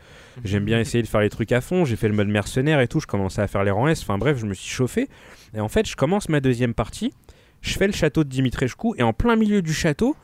J'aime 0.45 0.64
bien 0.64 0.80
essayer 0.80 1.02
de 1.02 1.07
faire 1.10 1.20
les 1.20 1.30
trucs 1.30 1.52
à 1.52 1.60
fond. 1.60 1.84
J'ai 1.84 1.98
fait 1.98 2.07
le 2.07 2.14
mode 2.14 2.30
mercenaire 2.30 2.80
et 2.80 2.88
tout. 2.88 3.02
Je 3.02 3.07
commençais 3.07 3.41
à 3.41 3.48
faire 3.48 3.66
les 3.66 3.72
rangs 3.72 3.90
S. 3.90 4.02
Enfin 4.02 4.18
bref 4.18 4.38
je 4.38 4.45
me 4.45 4.53
suis 4.53 4.70
chauffé. 4.70 5.10
Et 5.53 5.60
en 5.60 5.68
fait 5.68 5.86
je 5.90 5.98
commence 5.98 6.30
ma 6.30 6.40
deuxième 6.40 6.74
partie. 6.74 7.11
Je 7.61 7.74
fais 7.78 7.88
le 7.88 7.91
château 7.91 8.24
de 8.24 8.30
Dimitrescu 8.30 8.90
et 8.98 9.03
en 9.03 9.11
plein 9.11 9.36
milieu 9.36 9.61
du 9.61 9.74
château 9.74 10.16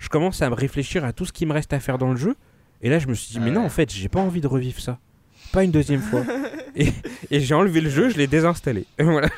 je 0.00 0.08
commence 0.08 0.42
à 0.42 0.50
me 0.50 0.54
réfléchir 0.54 1.04
à 1.04 1.12
tout 1.12 1.24
ce 1.24 1.32
qui 1.32 1.46
me 1.46 1.52
reste 1.52 1.72
à 1.72 1.78
faire 1.78 1.98
dans 1.98 2.10
le 2.10 2.16
jeu. 2.16 2.34
Et 2.82 2.90
là 2.90 2.98
je 2.98 3.06
me 3.06 3.14
suis 3.14 3.32
dit 3.32 3.40
mais 3.40 3.52
non 3.52 3.64
en 3.64 3.68
fait 3.68 3.92
j'ai 3.92 4.08
pas 4.08 4.20
envie 4.20 4.40
de 4.40 4.48
revivre 4.48 4.80
ça. 4.80 4.98
Pas 5.52 5.62
une 5.62 5.70
deuxième 5.70 6.00
fois. 6.00 6.24
et 6.76 6.92
et 7.30 7.40
j'ai 7.40 7.54
enlevé 7.54 7.80
le 7.80 7.90
jeu, 7.90 8.08
je 8.08 8.16
l'ai 8.16 8.26
désinstallé. 8.26 8.86
voilà. 8.98 9.28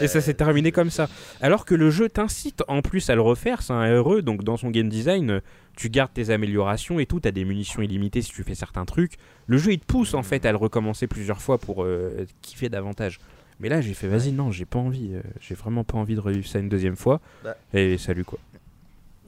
Et 0.00 0.08
ça 0.08 0.20
s'est 0.20 0.34
terminé 0.34 0.72
comme 0.72 0.90
ça. 0.90 1.08
Alors 1.40 1.64
que 1.64 1.74
le 1.74 1.90
jeu 1.90 2.08
t'incite 2.08 2.62
en 2.66 2.80
plus 2.80 3.10
à 3.10 3.14
le 3.14 3.20
refaire, 3.20 3.62
c'est 3.62 3.72
un 3.72 3.90
heureux, 3.90 4.22
donc 4.22 4.42
dans 4.42 4.56
son 4.56 4.70
game 4.70 4.88
design, 4.88 5.42
tu 5.76 5.90
gardes 5.90 6.12
tes 6.14 6.30
améliorations 6.30 6.98
et 6.98 7.06
tout, 7.06 7.20
t'as 7.20 7.30
des 7.30 7.44
munitions 7.44 7.82
illimitées 7.82 8.22
si 8.22 8.30
tu 8.30 8.42
fais 8.42 8.54
certains 8.54 8.84
trucs. 8.84 9.14
Le 9.46 9.58
jeu 9.58 9.72
il 9.72 9.80
te 9.80 9.86
pousse 9.86 10.14
en 10.14 10.22
fait 10.22 10.46
à 10.46 10.52
le 10.52 10.56
recommencer 10.56 11.06
plusieurs 11.06 11.42
fois 11.42 11.58
pour 11.58 11.84
euh, 11.84 12.26
kiffer 12.40 12.68
davantage. 12.68 13.20
Mais 13.60 13.68
là 13.68 13.80
j'ai 13.80 13.94
fait 13.94 14.08
vas-y 14.08 14.32
non, 14.32 14.50
j'ai 14.50 14.64
pas 14.64 14.78
envie, 14.78 15.10
euh, 15.12 15.20
j'ai 15.40 15.54
vraiment 15.54 15.84
pas 15.84 15.98
envie 15.98 16.14
de 16.14 16.20
revivre 16.20 16.46
ça 16.46 16.58
une 16.58 16.68
deuxième 16.68 16.96
fois. 16.96 17.20
Bah. 17.44 17.56
Et 17.74 17.98
salut 17.98 18.24
quoi. 18.24 18.38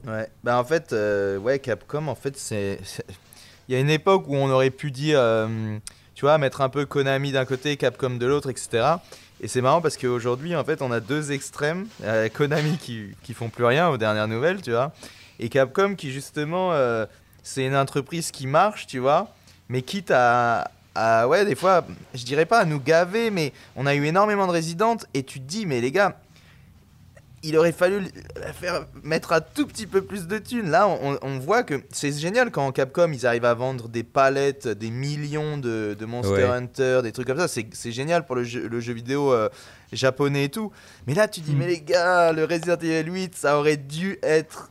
Ouais, 0.07 0.29
bah 0.43 0.59
en 0.59 0.63
fait, 0.63 0.93
euh, 0.93 1.37
ouais, 1.37 1.59
Capcom, 1.59 2.07
en 2.07 2.15
fait, 2.15 2.37
c'est. 2.37 2.79
Il 3.67 3.73
y 3.73 3.77
a 3.77 3.79
une 3.79 3.89
époque 3.89 4.27
où 4.27 4.35
on 4.35 4.49
aurait 4.51 4.69
pu 4.69 4.91
dire, 4.91 5.19
euh, 5.19 5.77
tu 6.13 6.21
vois, 6.21 6.37
mettre 6.37 6.61
un 6.61 6.69
peu 6.69 6.85
Konami 6.85 7.31
d'un 7.31 7.45
côté, 7.45 7.77
Capcom 7.77 8.11
de 8.11 8.25
l'autre, 8.25 8.49
etc. 8.51 8.97
Et 9.41 9.47
c'est 9.47 9.61
marrant 9.61 9.81
parce 9.81 9.97
qu'aujourd'hui, 9.97 10.55
en 10.55 10.63
fait, 10.63 10.83
on 10.83 10.91
a 10.91 10.99
deux 10.99 11.31
extrêmes. 11.31 11.87
Konami 12.35 12.77
qui, 12.77 13.15
qui 13.23 13.33
font 13.33 13.49
plus 13.49 13.65
rien 13.65 13.89
aux 13.89 13.97
dernières 13.97 14.27
nouvelles, 14.27 14.61
tu 14.61 14.71
vois. 14.71 14.93
Et 15.39 15.49
Capcom 15.49 15.95
qui, 15.95 16.11
justement, 16.11 16.71
euh, 16.73 17.05
c'est 17.43 17.65
une 17.65 17.75
entreprise 17.75 18.31
qui 18.31 18.47
marche, 18.47 18.87
tu 18.87 18.99
vois. 18.99 19.29
Mais 19.67 19.81
quitte 19.81 20.11
à, 20.11 20.69
à, 20.93 21.27
ouais, 21.27 21.43
des 21.45 21.55
fois, 21.55 21.85
je 22.13 22.23
dirais 22.23 22.45
pas 22.45 22.59
à 22.59 22.65
nous 22.65 22.79
gaver, 22.79 23.31
mais 23.31 23.51
on 23.75 23.85
a 23.85 23.95
eu 23.95 24.05
énormément 24.05 24.47
de 24.47 24.51
résidentes. 24.51 25.05
Et 25.13 25.23
tu 25.23 25.39
te 25.39 25.45
dis, 25.45 25.65
mais 25.65 25.81
les 25.81 25.91
gars, 25.91 26.17
il 27.47 27.57
aurait 27.57 27.71
fallu 27.71 28.01
la 28.39 28.51
faire 28.53 28.85
mettre 29.03 29.33
un 29.33 29.41
tout 29.41 29.65
petit 29.67 29.87
peu 29.87 30.01
plus 30.01 30.27
de 30.27 30.37
thunes. 30.37 30.69
Là, 30.69 30.87
on, 30.87 31.17
on 31.21 31.39
voit 31.39 31.63
que 31.63 31.81
c'est 31.91 32.11
génial 32.11 32.51
quand 32.51 32.71
Capcom 32.71 33.11
ils 33.13 33.25
arrivent 33.25 33.45
à 33.45 33.53
vendre 33.53 33.87
des 33.87 34.03
palettes, 34.03 34.67
des 34.67 34.89
millions 34.91 35.57
de, 35.57 35.95
de 35.97 36.05
Monster 36.05 36.31
Ouais. 36.33 36.43
Hunter, 36.43 37.01
des 37.03 37.11
trucs 37.11 37.27
comme 37.27 37.39
ça. 37.39 37.47
C'est 37.47 37.91
génial 37.91 38.25
pour 38.25 38.35
le 38.35 38.43
jeu, 38.43 38.67
le 38.67 38.79
jeu 38.79 38.93
vidéo 38.93 39.31
euh, 39.33 39.49
japonais 39.93 40.45
et 40.45 40.49
tout. 40.49 40.71
Mais 41.07 41.13
là, 41.13 41.27
tu 41.27 41.41
dis, 41.41 41.53
Mm. 41.53 41.57
mais 41.57 41.67
les 41.67 41.81
gars, 41.81 42.31
le 42.33 42.45
Resident 42.45 42.77
Evil 42.81 43.11
8, 43.11 43.35
ça 43.35 43.57
aurait 43.57 43.77
dû 43.77 44.17
être 44.23 44.69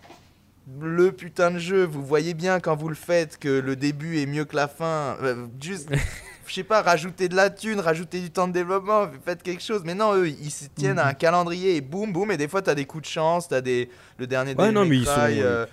le 0.81 1.13
putain 1.13 1.51
de 1.51 1.59
jeu. 1.59 1.85
Vous 1.85 2.05
voyez 2.05 2.35
bien 2.35 2.59
quand 2.61 2.75
vous 2.77 2.89
le 2.89 2.95
faites 2.95 3.39
que 3.39 3.49
le 3.61 3.77
début 3.77 4.19
est 4.19 4.27
mieux 4.27 4.45
que 4.45 4.57
la 4.57 4.69
fin. 4.69 5.17
Euh, 5.23 5.47
juste. 5.61 5.91
Je 6.47 6.55
sais 6.55 6.65
pas, 6.65 6.83
rajouter 6.83 7.29
de 7.29 7.37
la 7.37 7.51
thune, 7.51 7.81
rajouter 7.81 8.21
du 8.21 8.31
temps 8.31 8.47
de 8.49 8.53
développement, 8.53 9.07
faites 9.25 9.43
quelque 9.43 9.62
chose. 9.62 9.83
Mais 9.85 9.95
non, 9.95 10.15
eux, 10.15 10.29
ils 10.29 10.51
se 10.51 10.66
tiennent 10.75 10.99
à 10.99 11.07
un 11.07 11.15
calendrier 11.15 11.77
et 11.77 11.81
boum, 11.81 12.12
boum. 12.12 12.31
Et 12.31 12.37
des 12.37 12.49
fois, 12.49 12.61
t'as 12.62 12.75
des 12.75 12.85
coups 12.85 13.03
de 13.05 13.09
chance, 13.09 13.49
t'as 13.49 13.61
des 13.61 13.89
le 14.19 14.27
dernier 14.27 14.51
Ouais, 14.51 14.65
Devil 14.66 14.75
non, 14.75 14.85
mais 14.85 14.97
ils 14.99 15.05
sont- 15.07 15.11
euh, 15.19 15.66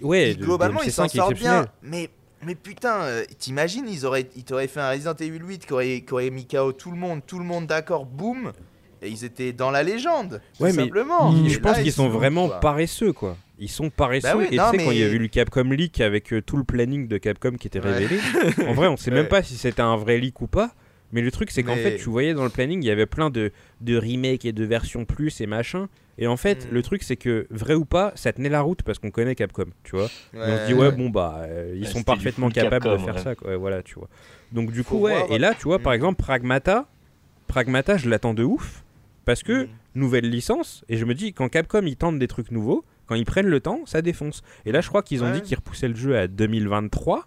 Ouais, 0.00 0.34
globalement, 0.34 0.80
DMC5 0.80 0.86
ils 0.86 0.92
s'en 0.92 1.08
sortent 1.08 1.34
bien. 1.34 1.66
Mais, 1.82 2.10
mais 2.44 2.54
putain, 2.54 3.02
euh, 3.02 3.24
t'imagines, 3.38 3.86
ils, 3.88 4.04
auraient, 4.06 4.28
ils 4.36 4.44
t'auraient 4.44 4.66
fait 4.68 4.80
un 4.80 4.90
Resident 4.90 5.14
Evil 5.14 5.40
8 5.42 5.66
qui 5.66 5.72
aurait, 5.72 6.00
qui 6.06 6.12
aurait 6.12 6.30
mis 6.30 6.46
KO 6.46 6.72
tout 6.72 6.90
le 6.90 6.96
monde, 6.96 7.20
tout 7.26 7.38
le 7.38 7.44
monde 7.44 7.66
d'accord, 7.66 8.04
boum. 8.06 8.52
Et 9.02 9.08
ils 9.08 9.24
étaient 9.24 9.52
dans 9.52 9.70
la 9.70 9.82
légende, 9.82 10.40
tout 10.56 10.62
Ouais, 10.64 10.72
simplement. 10.72 11.30
Je 11.46 11.58
pense 11.58 11.76
qu'ils 11.76 11.86
ils 11.88 11.92
sont 11.92 12.08
vraiment 12.08 12.48
quoi. 12.48 12.60
paresseux 12.60 13.12
quoi. 13.12 13.36
Ils 13.58 13.68
sont 13.70 13.90
paresseux. 13.90 14.28
Bah 14.28 14.36
oui, 14.36 14.44
et 14.46 14.48
tu 14.50 14.56
sais, 14.56 14.84
quand 14.84 14.90
il 14.90 14.98
y 14.98 15.02
a 15.04 15.08
eu 15.08 15.18
le 15.18 15.28
Capcom 15.28 15.64
Leak 15.70 16.00
avec 16.00 16.32
euh, 16.32 16.42
tout 16.42 16.56
le 16.56 16.64
planning 16.64 17.06
de 17.08 17.18
Capcom 17.18 17.52
qui 17.52 17.66
était 17.68 17.80
Ouais. 17.80 17.92
révélé, 17.92 18.20
en 18.68 18.72
vrai, 18.74 18.88
on 18.88 18.96
sait 18.96 19.10
même 19.10 19.28
pas 19.28 19.42
si 19.42 19.56
c'était 19.56 19.82
un 19.82 19.96
vrai 19.96 20.18
leak 20.18 20.40
ou 20.40 20.46
pas. 20.46 20.74
Mais 21.12 21.20
le 21.22 21.30
truc, 21.30 21.52
c'est 21.52 21.62
qu'en 21.62 21.76
Mais- 21.76 21.82
fait, 21.82 21.96
tu 21.96 22.10
voyais 22.10 22.34
dans 22.34 22.42
le 22.42 22.50
planning, 22.50 22.82
il 22.82 22.86
y 22.86 22.90
avait 22.90 23.06
plein 23.06 23.30
de, 23.30 23.52
de 23.80 23.96
remakes 23.96 24.44
et 24.44 24.52
de 24.52 24.64
versions 24.64 25.04
plus 25.04 25.40
et 25.40 25.46
machin. 25.46 25.88
Et 26.18 26.26
en 26.26 26.36
fait, 26.36 26.66
Mm. 26.66 26.74
le 26.74 26.82
truc, 26.82 27.02
c'est 27.04 27.16
que 27.16 27.46
vrai 27.50 27.74
ou 27.74 27.84
pas, 27.84 28.10
ça 28.16 28.32
tenait 28.32 28.48
la 28.48 28.62
route 28.62 28.82
parce 28.82 28.98
qu'on 28.98 29.12
connaît 29.12 29.36
Capcom, 29.36 29.66
tu 29.84 29.94
vois. 29.96 30.06
Et 30.32 30.38
on 30.38 30.58
se 30.58 30.66
dit, 30.66 30.74
Ouais. 30.74 30.90
bon, 30.90 31.10
bah, 31.10 31.42
euh, 31.46 31.74
ils 31.76 31.86
sont 31.86 32.02
parfaitement 32.02 32.48
capables 32.48 32.90
de 32.90 32.96
faire 32.98 33.14
ouais. 33.14 33.20
ça, 33.22 33.34
quoi. 33.36 33.50
Ouais, 33.50 33.56
voilà, 33.56 33.82
tu 33.84 33.94
vois. 33.94 34.08
Donc, 34.50 34.72
du 34.72 34.82
Faut 34.82 34.96
coup, 34.96 35.02
ouais. 35.04 35.16
voir. 35.16 35.30
Et 35.30 35.38
là, 35.38 35.54
tu 35.54 35.64
vois, 35.64 35.78
par 35.78 35.92
Mm. 35.92 35.96
exemple, 35.96 36.18
Pragmata, 36.22 36.88
Pragmata, 37.46 37.96
je 37.96 38.08
l'attends 38.08 38.34
de 38.34 38.42
ouf 38.42 38.82
parce 39.24 39.42
que 39.42 39.64
Mm. 39.64 39.68
nouvelle 39.94 40.28
licence. 40.30 40.84
Et 40.88 40.96
je 40.96 41.04
me 41.04 41.14
dis, 41.14 41.32
quand 41.32 41.48
Capcom 41.48 41.82
ils 41.86 41.96
tentent 41.96 42.18
des 42.18 42.28
trucs 42.28 42.50
nouveaux, 42.50 42.84
quand 43.06 43.14
ils 43.14 43.24
prennent 43.24 43.46
le 43.48 43.60
temps, 43.60 43.80
ça 43.86 44.02
défonce. 44.02 44.42
Et 44.66 44.72
là, 44.72 44.80
je 44.80 44.88
crois 44.88 45.02
qu'ils 45.02 45.22
ont 45.22 45.26
Ouais. 45.26 45.32
dit 45.32 45.42
qu'ils 45.42 45.56
repoussaient 45.56 45.88
le 45.88 45.94
jeu 45.96 46.16
à 46.16 46.26
2023. 46.28 47.26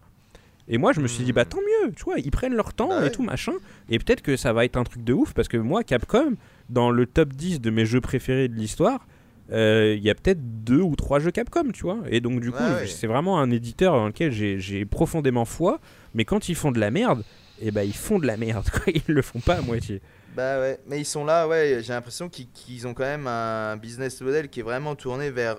Et 0.69 0.77
moi, 0.77 0.91
je 0.91 0.99
me 0.99 1.07
suis 1.07 1.23
dit, 1.23 1.31
bah 1.31 1.45
tant 1.45 1.59
mieux, 1.59 1.93
tu 1.93 2.03
vois, 2.03 2.19
ils 2.19 2.29
prennent 2.31 2.53
leur 2.55 2.73
temps 2.73 2.89
Bah 2.89 2.99
et 2.99 3.03
ouais. 3.03 3.11
tout 3.11 3.23
machin. 3.23 3.53
Et 3.89 3.99
peut-être 3.99 4.21
que 4.21 4.35
ça 4.35 4.51
va 4.51 4.65
être 4.65 4.75
un 4.77 4.83
truc 4.83 5.03
de 5.03 5.13
ouf 5.13 5.33
parce 5.33 5.47
que 5.47 5.55
moi, 5.57 5.83
Capcom, 5.83 6.33
dans 6.69 6.91
le 6.91 7.05
top 7.05 7.29
10 7.33 7.61
de 7.61 7.69
mes 7.69 7.85
jeux 7.85 8.01
préférés 8.01 8.49
de 8.49 8.55
l'histoire, 8.55 9.07
euh, 9.53 9.95
il 9.97 10.03
y 10.03 10.09
a 10.09 10.15
peut-être 10.15 10.39
deux 10.65 10.81
ou 10.81 10.95
trois 10.97 11.19
jeux 11.19 11.31
Capcom, 11.31 11.71
tu 11.73 11.83
vois. 11.83 11.99
Et 12.09 12.19
donc, 12.19 12.41
du 12.41 12.51
coup, 12.51 12.61
Ouais, 12.61 12.81
ouais. 12.81 12.87
c'est 12.87 13.07
vraiment 13.07 13.39
un 13.39 13.49
éditeur 13.49 13.93
dans 13.93 14.07
lequel 14.07 14.31
j'ai 14.33 14.83
profondément 14.85 15.45
foi. 15.45 15.79
Mais 16.13 16.25
quand 16.25 16.49
ils 16.49 16.55
font 16.55 16.73
de 16.73 16.79
la 16.81 16.91
merde, 16.91 17.23
et 17.61 17.71
ben 17.71 17.83
ils 17.83 17.95
font 17.95 18.19
de 18.19 18.27
la 18.27 18.35
merde, 18.35 18.69
quoi. 18.69 18.81
Ils 18.93 19.01
le 19.13 19.21
font 19.21 19.39
pas 19.39 19.55
à 19.55 19.61
moitié. 19.61 20.01
Bah 20.37 20.59
ouais, 20.59 20.79
mais 20.85 20.99
ils 20.99 21.05
sont 21.05 21.25
là, 21.25 21.47
ouais, 21.47 21.79
j'ai 21.81 21.93
l'impression 21.93 22.29
qu'ils 22.29 22.85
ont 22.87 22.93
quand 22.93 23.03
même 23.03 23.25
un 23.25 23.75
business 23.75 24.21
model 24.21 24.49
qui 24.49 24.59
est 24.59 24.63
vraiment 24.63 24.93
tourné 24.95 25.31
vers 25.31 25.55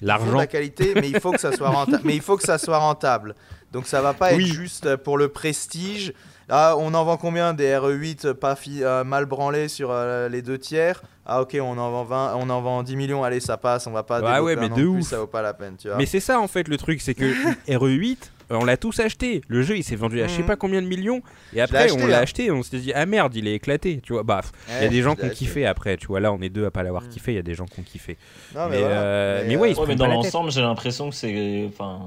L'argent. 0.00 0.34
la 0.36 0.46
qualité, 0.46 0.94
mais 0.94 1.10
il 1.10 1.20
faut 1.20 1.30
que 1.32 1.38
ça 1.40 1.52
soit 1.52 1.68
rentable. 1.68 2.00
mais 2.04 2.16
il 2.16 2.22
faut 2.22 2.38
que 2.38 2.42
ça 2.42 2.56
soit 2.56 2.78
rentable. 2.78 3.34
Donc 3.70 3.86
ça 3.86 4.00
va 4.00 4.14
pas 4.14 4.32
Oui. 4.34 4.44
être 4.48 4.54
juste 4.54 4.96
pour 4.96 5.18
le 5.18 5.28
prestige. 5.28 6.14
Là, 6.48 6.74
on 6.78 6.94
en 6.94 7.04
vend 7.04 7.18
combien 7.18 7.52
des 7.54 7.70
RE8 7.74 8.32
pas 8.32 8.56
fi- 8.56 8.82
euh, 8.82 9.04
mal 9.04 9.26
branlés 9.26 9.68
sur 9.68 9.90
euh, 9.90 10.28
les 10.30 10.40
deux 10.42 10.58
tiers? 10.58 11.02
Ah 11.26 11.40
ok, 11.40 11.56
on 11.60 11.78
en 11.78 11.90
vend 11.90 12.04
20, 12.04 12.34
on 12.36 12.50
en 12.50 12.60
vend 12.60 12.82
10 12.82 12.96
millions, 12.96 13.24
allez, 13.24 13.40
ça 13.40 13.56
passe, 13.56 13.86
on 13.86 13.92
va 13.92 14.02
pas 14.02 14.20
Bah 14.20 14.42
ouais, 14.42 14.56
mais 14.56 14.68
de 14.68 14.74
plus, 14.74 14.86
ouf. 14.86 15.02
ça 15.02 15.18
vaut 15.20 15.26
pas 15.26 15.40
la 15.42 15.54
peine, 15.54 15.76
tu 15.78 15.88
vois. 15.88 15.96
Mais 15.96 16.06
c'est 16.06 16.20
ça 16.20 16.38
en 16.40 16.48
fait 16.48 16.68
le 16.68 16.76
truc, 16.76 17.00
c'est 17.00 17.14
que 17.14 17.24
RE8, 17.68 18.18
euh, 18.50 18.56
on 18.60 18.64
l'a 18.66 18.76
tous 18.76 19.00
acheté. 19.00 19.40
Le 19.48 19.62
jeu 19.62 19.78
il 19.78 19.82
s'est 19.84 19.96
vendu 19.96 20.20
à 20.20 20.26
je 20.26 20.32
sais 20.34 20.40
Mhm. 20.42 20.46
pas 20.48 20.56
combien 20.56 20.82
de 20.82 20.86
millions. 20.86 21.22
Et 21.54 21.62
après 21.62 21.84
acheté, 21.84 22.02
on 22.02 22.06
l'a 22.06 22.18
hein. 22.18 22.22
acheté 22.22 22.44
et 22.44 22.50
on 22.50 22.62
s'est 22.62 22.78
dit 22.78 22.92
ah 22.94 23.06
merde 23.06 23.34
il 23.34 23.48
est 23.48 23.54
éclaté. 23.54 24.00
Tu 24.02 24.12
vois, 24.12 24.22
bah 24.22 24.42
il 24.68 24.82
y 24.82 24.86
a 24.86 24.88
des 24.88 25.00
gens 25.00 25.14
qui 25.16 25.24
ont 25.24 25.30
kiffé 25.30 25.64
après. 25.64 25.96
Tu 25.96 26.06
vois 26.08 26.20
là 26.20 26.30
on 26.30 26.40
est 26.42 26.50
deux 26.50 26.66
à 26.66 26.70
pas 26.70 26.82
l'avoir 26.82 27.04
Mhm. 27.04 27.08
kiffé. 27.08 27.32
Il 27.32 27.36
y 27.36 27.38
a 27.38 27.42
des 27.42 27.54
gens 27.54 27.64
qui 27.64 27.80
ont 27.80 27.84
kiffé. 27.84 28.18
Non, 28.54 28.68
mais, 28.68 28.80
voilà. 28.80 28.94
euh, 29.00 29.44
mais 29.48 29.56
euh, 29.56 29.58
ouais, 29.60 29.70
ils 29.70 29.74
se 29.76 29.80
Ouais, 29.80 29.86
mais 29.88 29.96
dans 29.96 30.06
l'ensemble, 30.08 30.50
j'ai 30.50 30.60
l'impression 30.60 31.08
que 31.08 31.14
c'est. 31.16 31.64
Enfin, 31.68 32.00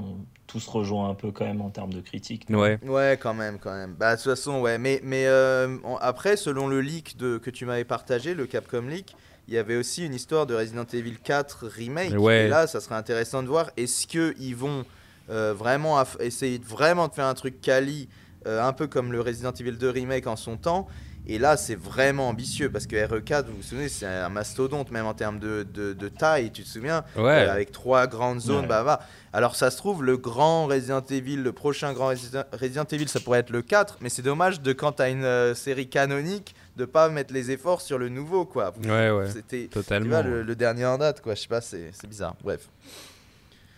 tout 0.48 0.60
se 0.61 0.69
rejoint 0.69 1.10
un 1.10 1.14
peu 1.14 1.32
quand 1.32 1.45
même 1.45 1.61
en 1.61 1.69
termes 1.69 1.94
de 1.94 1.99
critique. 2.02 2.45
Ouais. 2.49 2.80
Ouais, 2.84 3.19
quand 3.22 3.34
même, 3.34 3.60
quand 3.60 3.74
même. 3.74 3.94
Bah, 3.99 4.15
de 4.15 4.22
toute 4.22 4.32
façon, 4.32 4.61
ouais. 4.61 4.78
Mais, 4.78 5.02
mais 5.03 5.26
euh, 5.28 5.78
on- 5.84 5.98
après, 5.98 6.38
selon 6.38 6.68
le 6.68 6.80
leak 6.82 7.18
de, 7.18 7.38
que 7.38 7.49
tu 7.49 7.65
m'avais 7.65 7.84
partagé, 7.84 8.34
le 8.34 8.45
Capcom 8.48 8.82
leak, 8.88 9.15
il 9.49 9.53
y 9.53 9.57
avait 9.57 9.76
aussi 9.76 10.06
une 10.06 10.14
histoire 10.14 10.45
de 10.45 10.56
Resident 10.56 10.86
Evil 10.94 11.18
4 11.24 11.68
remake. 11.68 12.14
Ouais. 12.18 12.45
Et 12.45 12.48
là, 12.48 12.65
ça 12.68 12.80
serait 12.80 12.95
intéressant 12.95 13.44
de 13.44 13.48
voir 13.48 13.72
est-ce 13.78 14.07
qu'ils 14.07 14.56
vont 14.56 14.86
euh, 15.30 15.53
vraiment 15.53 16.02
essayer 16.19 16.60
de 16.60 16.65
vraiment 16.65 17.07
de 17.10 17.14
faire 17.14 17.26
un 17.28 17.34
truc 17.34 17.60
quali, 17.61 18.07
euh, 18.45 18.64
un 18.64 18.72
peu 18.74 18.88
comme 18.88 19.11
le 19.11 19.19
Resident 19.22 19.52
Evil 19.52 19.74
2 19.74 19.90
remake 19.90 20.28
en 20.28 20.36
son 20.38 20.56
temps. 20.57 20.88
Et 21.29 21.39
là, 21.39 21.57
c'est 21.57 21.75
vraiment 21.75 22.29
ambitieux 22.29 22.69
parce 22.71 22.87
que 22.87 22.95
RE4, 22.95 23.45
vous 23.47 23.57
vous 23.57 23.61
souvenez, 23.61 23.89
c'est 23.89 24.05
un 24.05 24.29
mastodonte, 24.29 24.91
même 24.91 25.05
en 25.05 25.13
termes 25.13 25.39
de, 25.39 25.67
de, 25.73 25.91
de 25.91 26.07
taille, 26.07 26.51
tu 26.51 26.63
te 26.63 26.67
souviens 26.69 27.03
Ouais. 27.17 27.23
euh, 27.47 27.51
avec 27.51 27.73
trois 27.73 28.07
grandes 28.07 28.39
zones, 28.39 28.61
Ouais. 28.61 28.67
bah 28.67 28.83
va. 28.83 29.01
Alors 29.33 29.55
ça 29.57 29.69
se 29.69 29.75
trouve, 29.77 30.03
le 30.05 30.15
grand 30.15 30.67
Resident 30.67 31.01
Evil, 31.09 31.35
le 31.43 31.51
prochain 31.51 31.91
grand 31.91 32.07
Resident, 32.07 32.85
Evil, 32.91 33.07
ça 33.09 33.19
pourrait 33.19 33.39
être 33.39 33.49
le 33.49 33.61
4, 33.61 33.97
mais 33.99 34.07
c'est 34.07 34.21
dommage 34.21 34.61
de 34.61 34.71
quand 34.71 34.93
t'as 34.93 35.09
une 35.09 35.25
euh, 35.25 35.53
série 35.53 35.89
canonique, 35.89 36.55
de 36.77 36.85
pas 36.85 37.09
mettre 37.09 37.33
les 37.33 37.51
efforts 37.51 37.81
sur 37.81 37.97
le 37.97 38.07
nouveau, 38.07 38.45
quoi. 38.45 38.73
Ouais 38.85 39.11
ouais. 39.11 39.27
C'était 39.29 39.63
tu 39.63 39.67
Totalement. 39.69 40.09
vois, 40.09 40.21
le, 40.21 40.43
le 40.43 40.55
dernier 40.55 40.85
en 40.85 40.97
date, 40.97 41.21
quoi. 41.21 41.35
Je 41.35 41.41
sais 41.41 41.47
pas, 41.49 41.59
c'est 41.61 41.91
bizarre. 42.07 42.35
Bref. 42.41 42.69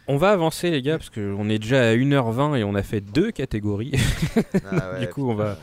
On 0.07 0.17
va 0.17 0.31
avancer 0.31 0.71
les 0.71 0.81
gars 0.81 0.97
parce 0.97 1.09
qu'on 1.09 1.49
est 1.49 1.59
déjà 1.59 1.81
à 1.89 1.93
1h20 1.95 2.57
et 2.57 2.63
on 2.63 2.73
a 2.75 2.83
fait 2.83 3.01
deux 3.01 3.31
catégories. 3.31 3.93
Ah 4.71 4.91
ouais, 4.93 4.99
Du 5.05 5.07
coup, 5.09 5.29
on 5.29 5.35
va- 5.35 5.57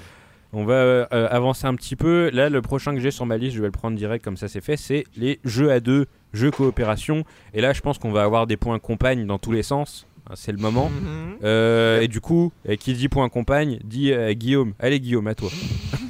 On 0.53 0.65
va 0.65 0.75
euh, 0.75 1.07
avancer 1.11 1.67
un 1.67 1.75
petit 1.75 1.97
peu. 1.97 2.31
Là, 2.33 2.49
le 2.49 2.63
prochain 2.63 2.95
que 2.95 3.01
j'ai 3.01 3.11
sur 3.11 3.27
ma 3.27 3.37
liste, 3.37 3.57
je 3.57 3.61
vais 3.61 3.67
le 3.67 3.73
prendre 3.73 3.97
direct 3.97 4.25
comme 4.25 4.37
ça 4.37 4.49
c'est 4.49 4.61
fait, 4.61 4.77
c'est 4.77 5.05
les 5.17 5.41
jeux 5.45 5.71
à 5.71 5.81
deux, 5.81 6.07
jeux 6.33 6.51
coopération. 6.51 7.25
Et 7.55 7.61
là, 7.61 7.73
je 7.73 7.81
pense 7.81 7.99
qu'on 7.99 8.13
va 8.13 8.23
avoir 8.23 8.47
des 8.47 8.57
points 8.57 8.79
compagne 8.79 9.27
dans 9.27 9.39
tous 9.39 9.53
les 9.53 9.63
sens. 9.63 10.07
Hein, 10.29 10.35
C'est 10.35 10.53
le 10.53 10.59
moment. 10.59 10.89
Mhm. 10.89 11.39
Euh, 11.45 12.01
et 12.01 12.09
du 12.09 12.21
coup, 12.21 12.53
euh, 12.69 12.77
qui 12.77 12.95
dit 12.95 13.09
point 13.09 13.29
compagne, 13.29 13.79
dit 13.85 14.13
euh, 14.13 14.33
Guillaume. 14.33 14.75
Allez 14.79 15.01
Guillaume, 15.01 15.27
à 15.27 15.35
toi. 15.35 15.51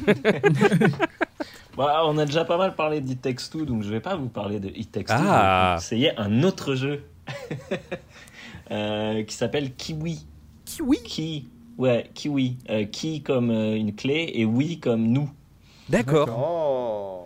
Bah, 1.76 2.04
on 2.06 2.16
a 2.16 2.24
déjà 2.24 2.46
pas 2.46 2.56
mal 2.56 2.74
parlé 2.74 3.02
d'It 3.02 3.20
Takes 3.20 3.50
Two, 3.50 3.66
donc 3.66 3.82
je 3.82 3.90
vais 3.90 4.00
pas 4.00 4.16
vous 4.16 4.30
parler 4.30 4.60
de 4.60 4.68
It 4.68 4.90
Takes 4.90 5.08
Two. 5.08 5.14
Ah. 5.18 5.76
Je 5.76 5.80
vais 5.80 5.84
essayer 5.84 6.18
un 6.18 6.42
autre 6.42 6.74
jeu 6.74 7.02
euh, 8.70 9.22
qui 9.24 9.34
s'appelle 9.34 9.74
Kiwi. 9.74 10.26
Kiwi? 10.64 11.02
Ki, 11.02 11.48
ouais, 11.78 12.10
Kiwi. 12.14 12.56
Euh, 12.70 12.84
ki 12.84 13.22
comme 13.22 13.50
euh, 13.50 13.76
une 13.76 13.94
clé 13.94 14.30
et 14.34 14.44
oui 14.44 14.78
comme 14.78 15.06
nous. 15.08 15.30
D'accord. 15.88 16.28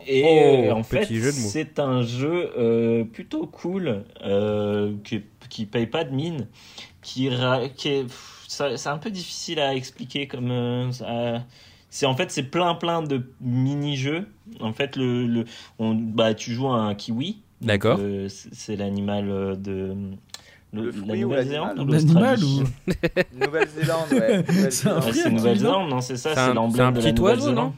Oh. 0.01 0.05
Et 0.07 0.23
Oh, 0.25 0.71
euh, 0.71 0.73
en 0.73 0.83
fait, 0.83 1.05
c'est 1.33 1.79
un 1.79 2.03
jeu 2.03 2.51
euh, 2.59 3.05
plutôt 3.05 3.47
cool 3.47 4.05
euh, 4.25 4.95
qui, 5.05 5.23
qui 5.49 5.67
paye 5.67 5.87
pas 5.87 6.05
de 6.05 6.15
mine, 6.15 6.47
qui, 7.03 7.29
ra- 7.29 7.69
qui 7.69 7.89
est, 7.89 8.03
pff, 8.05 8.45
ça- 8.49 8.77
c'est 8.77 8.89
un 8.89 8.99
peu 8.99 9.11
difficile 9.11 9.61
à 9.61 9.75
expliquer 9.75 10.27
comme 10.27 10.51
euh, 10.51 10.91
ça- 10.93 11.45
c'est 11.91 12.07
en 12.07 12.15
fait 12.15 12.31
c'est 12.31 12.45
plein 12.45 12.75
plein 12.75 13.03
de 13.03 13.23
mini 13.41 13.97
jeux. 13.97 14.27
En 14.61 14.73
fait, 14.73 14.97
le, 14.97 15.27
le 15.27 15.45
on, 15.79 15.95
bah 15.95 16.35
tu 16.35 16.53
joues 16.53 16.69
à 16.69 16.77
un 16.77 16.95
kiwi. 16.95 17.43
D'accord. 17.61 18.01
c'est 18.29 18.77
l'animal 18.77 19.61
de 19.61 19.95
Le 20.73 20.87
la 20.87 20.93
fruit 20.93 21.11
ou 21.25 21.29
Nouvelle-Zélande 21.29 21.79
ou 21.81 21.87
L'animal 21.87 22.41
l'Australie 22.41 22.63
ou 22.63 23.39
Nouvelle-Zélande, 23.45 24.13
ouais. 24.13 24.45
C'est 24.71 24.89
un 24.89 25.01
fruit, 25.01 25.33
Nouvelle-Zélande, 25.33 25.91
non 25.91 26.01
C'est 26.01 26.17
ça, 26.17 26.35
C'est 26.35 26.55
l'emblème 26.55 26.87
un 26.87 26.93
de 26.93 27.01
la 27.01 27.13
petit 27.13 27.21
oiseau, 27.21 27.41
Nouvelle-Zélande. 27.51 27.73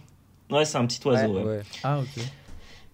Ouais, 0.50 0.64
c'est 0.66 0.78
un 0.78 0.86
petit 0.86 1.00
oiseau. 1.08 1.32
ouais. 1.34 1.44
Ouais. 1.44 1.60
Ah, 1.82 1.98
ok. 2.00 2.22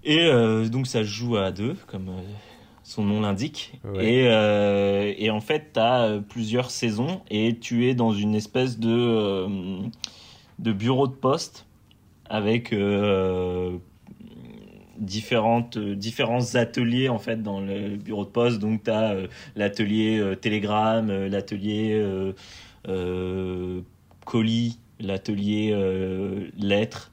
Et 0.05 0.21
euh, 0.27 0.69
donc 0.69 0.87
ça 0.87 1.01
se 1.01 1.09
joue 1.09 1.37
à 1.37 1.51
deux, 1.51 1.75
comme 1.89 2.09
euh, 2.09 2.23
son 2.85 3.03
nom 3.03 3.21
l'indique. 3.21 3.73
Ouais. 3.85 4.05
Et, 4.07 4.29
euh, 4.29 5.13
et 5.19 5.31
en 5.31 5.41
fait, 5.41 5.73
tu 5.75 5.81
as 5.81 6.21
plusieurs 6.29 6.71
saisons 6.71 7.21
et 7.31 7.59
tu 7.59 7.89
es 7.89 7.95
dans 7.95 8.13
une 8.13 8.37
espèce 8.37 8.79
de, 8.79 8.89
euh, 8.89 9.49
de 10.61 10.73
bureau 10.73 11.09
de 11.09 11.13
poste 11.15 11.67
avec 12.31 12.73
euh, 12.73 13.77
différentes, 14.99 15.77
euh, 15.77 15.95
différents 15.95 16.55
ateliers 16.55 17.09
en 17.09 17.19
fait 17.19 17.43
dans 17.43 17.61
le 17.61 17.97
bureau 17.97 18.25
de 18.25 18.31
poste. 18.31 18.59
Donc 18.59 18.85
tu 18.85 18.91
as 18.91 19.17
l'atelier 19.57 20.19
euh, 20.19 20.35
télégramme, 20.35 21.27
l'atelier 21.27 21.93
euh, 21.95 22.33
euh, 22.89 23.81
colis, 24.25 24.79
l'atelier 25.01 25.75
lettres. 26.59 27.13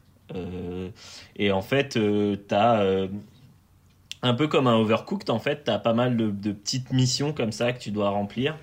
Et 1.35 1.51
en 1.51 1.61
fait, 1.61 1.89
tu 1.89 2.55
as 2.55 3.07
un 4.21 4.33
peu 4.33 4.47
comme 4.47 4.67
un 4.67 4.75
overcooked, 4.75 5.29
en 5.29 5.39
fait, 5.39 5.65
tu 5.65 5.71
as 5.71 5.77
pas 5.77 5.93
mal 5.93 6.17
de, 6.17 6.31
de 6.31 6.51
petites 6.51 6.91
missions 6.91 7.31
comme 7.31 7.51
ça 7.51 7.71
que 7.73 7.79
tu 7.79 7.91
dois 7.91 8.09
remplir. 8.09 8.57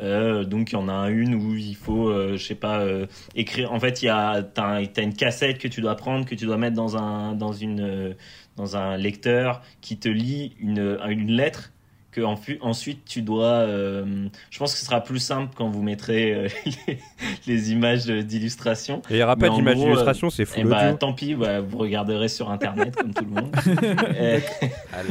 Euh, 0.00 0.44
donc 0.44 0.72
il 0.72 0.74
y 0.74 0.76
en 0.76 0.88
a 0.88 1.08
une 1.10 1.34
où 1.34 1.54
il 1.54 1.76
faut, 1.76 2.08
euh, 2.08 2.36
je 2.36 2.44
sais 2.44 2.54
pas, 2.54 2.80
euh, 2.80 3.06
écrire. 3.34 3.72
En 3.72 3.80
fait, 3.80 4.02
il 4.02 4.06
y 4.06 4.08
a, 4.08 4.42
t'as, 4.42 4.84
t'as 4.86 5.02
une 5.02 5.14
cassette 5.14 5.58
que 5.58 5.68
tu 5.68 5.80
dois 5.80 5.96
prendre, 5.96 6.26
que 6.26 6.34
tu 6.34 6.46
dois 6.46 6.58
mettre 6.58 6.76
dans 6.76 6.96
un, 6.96 7.34
dans 7.34 7.52
une, 7.52 7.80
euh, 7.80 8.14
dans 8.56 8.76
un 8.76 8.96
lecteur 8.96 9.62
qui 9.80 9.98
te 9.98 10.08
lit 10.08 10.54
une, 10.60 10.98
une 11.08 11.30
lettre. 11.30 11.72
Que 12.10 12.22
en 12.22 12.36
ensuite 12.62 13.04
tu 13.04 13.20
dois. 13.20 13.44
euh, 13.44 14.26
je 14.50 14.58
pense 14.58 14.72
que 14.72 14.78
ce 14.78 14.84
sera 14.86 15.02
plus 15.04 15.18
simple 15.18 15.52
quand 15.54 15.68
vous 15.68 15.82
mettrez 15.82 16.32
euh, 16.32 16.48
les, 16.86 16.98
les 17.46 17.72
images 17.72 18.06
d'illustration. 18.06 19.02
Et 19.10 19.14
il 19.14 19.16
n'y 19.16 19.22
aura 19.22 19.36
Mais 19.36 19.48
pas 19.48 19.52
en 19.52 19.56
d'image 19.56 19.74
gros, 19.76 19.84
d'illustration, 19.84 20.30
c'est 20.30 20.42
Et 20.42 20.46
full 20.46 20.68
bah 20.68 20.84
audio. 20.86 20.96
tant 20.96 21.12
pis, 21.12 21.34
bah, 21.34 21.60
vous 21.60 21.76
regarderez 21.76 22.28
sur 22.28 22.50
internet 22.50 22.96
comme 22.96 23.12
tout 23.12 23.24
le 23.24 23.30
monde. 23.30 23.54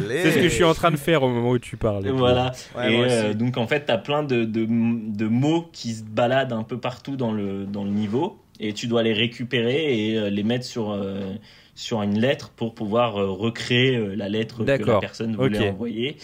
C'est 0.10 0.32
ce 0.32 0.36
que 0.38 0.44
je 0.44 0.48
suis 0.50 0.64
en 0.64 0.74
train 0.74 0.92
de 0.92 0.98
faire 0.98 1.24
au 1.24 1.30
moment 1.30 1.52
où 1.52 1.60
tu 1.60 1.78
parles. 1.78 2.08
et 2.08 2.12
voilà. 2.18 2.52
Ouais, 2.76 2.94
et 2.94 3.06
euh, 3.12 3.34
donc 3.34 3.58
en 3.58 3.68
fait, 3.68 3.86
tu 3.86 3.92
as 3.92 3.98
plein 3.98 4.24
de, 4.24 4.44
de, 4.44 4.66
de 4.68 5.28
mots 5.28 5.68
qui 5.72 5.94
se 5.94 6.04
baladent 6.04 6.54
un 6.54 6.64
peu 6.64 6.80
partout 6.80 7.16
dans 7.16 7.32
le, 7.32 7.66
dans 7.66 7.84
le 7.84 7.92
niveau 7.92 8.40
et 8.60 8.74
tu 8.74 8.88
dois 8.88 9.04
les 9.04 9.14
récupérer 9.14 10.10
et 10.10 10.18
euh, 10.18 10.30
les 10.30 10.44
mettre 10.44 10.66
sur, 10.66 10.92
euh, 10.92 11.34
sur 11.76 12.02
une 12.02 12.20
lettre 12.20 12.50
pour 12.50 12.74
pouvoir 12.74 13.18
euh, 13.18 13.30
recréer 13.30 13.96
euh, 13.96 14.16
la 14.16 14.30
lettre 14.30 14.64
que 14.66 14.84
la 14.84 15.00
personne 15.00 15.36
voulait 15.36 15.60
Ok. 15.60 15.74
envoyer. 15.76 16.18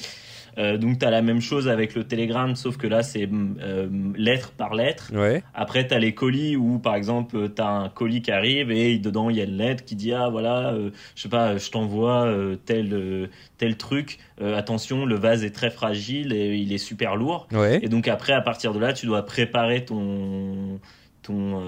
Euh, 0.58 0.78
donc 0.78 1.00
tu 1.00 1.06
as 1.06 1.10
la 1.10 1.22
même 1.22 1.42
chose 1.42 1.68
avec 1.68 1.96
le 1.96 2.04
télégramme, 2.04 2.56
sauf 2.56 2.78
que 2.78 2.88
là 2.88 3.04
c'est 3.04 3.30
euh, 3.32 3.88
lettre 4.16 4.52
par 4.52 4.76
lettre. 4.76 5.12
Ouais. 5.14 5.44
Après 5.54 5.88
tu 5.88 5.94
as 5.94 6.00
les 6.00 6.14
colis 6.14 6.56
où 6.56 6.80
par 6.80 6.96
exemple 6.96 7.50
tu 7.56 7.62
as 7.62 7.68
un 7.68 7.90
colis 7.90 8.22
qui 8.22 8.32
arrive 8.32 8.72
et 8.72 8.98
dedans 8.98 9.30
il 9.30 9.38
y 9.38 9.42
a 9.42 9.46
une 9.46 9.58
lettre 9.58 9.84
qui 9.84 9.96
dit 9.96 10.14
ah 10.14 10.30
voilà, 10.30 10.74
euh, 10.74 10.92
je 11.16 11.24
sais 11.24 11.30
pas, 11.30 11.58
je 11.58 11.70
t'envoie 11.72 12.26
euh, 12.26 12.56
tel 12.56 13.30
tel 13.58 13.78
truc. 13.78 14.20
Attention, 14.42 15.06
le 15.06 15.16
vase 15.16 15.44
est 15.44 15.56
très 15.56 15.70
fragile 15.70 16.34
et 16.34 16.58
il 16.58 16.74
est 16.74 16.78
super 16.78 17.16
lourd. 17.16 17.48
Ouais. 17.52 17.80
Et 17.82 17.88
donc 17.88 18.08
après 18.08 18.34
à 18.34 18.42
partir 18.42 18.74
de 18.74 18.80
là, 18.80 18.94
tu 18.94 19.06
dois 19.06 19.26
préparer 19.26 19.86
ton 19.86 20.80
ton 21.22 21.64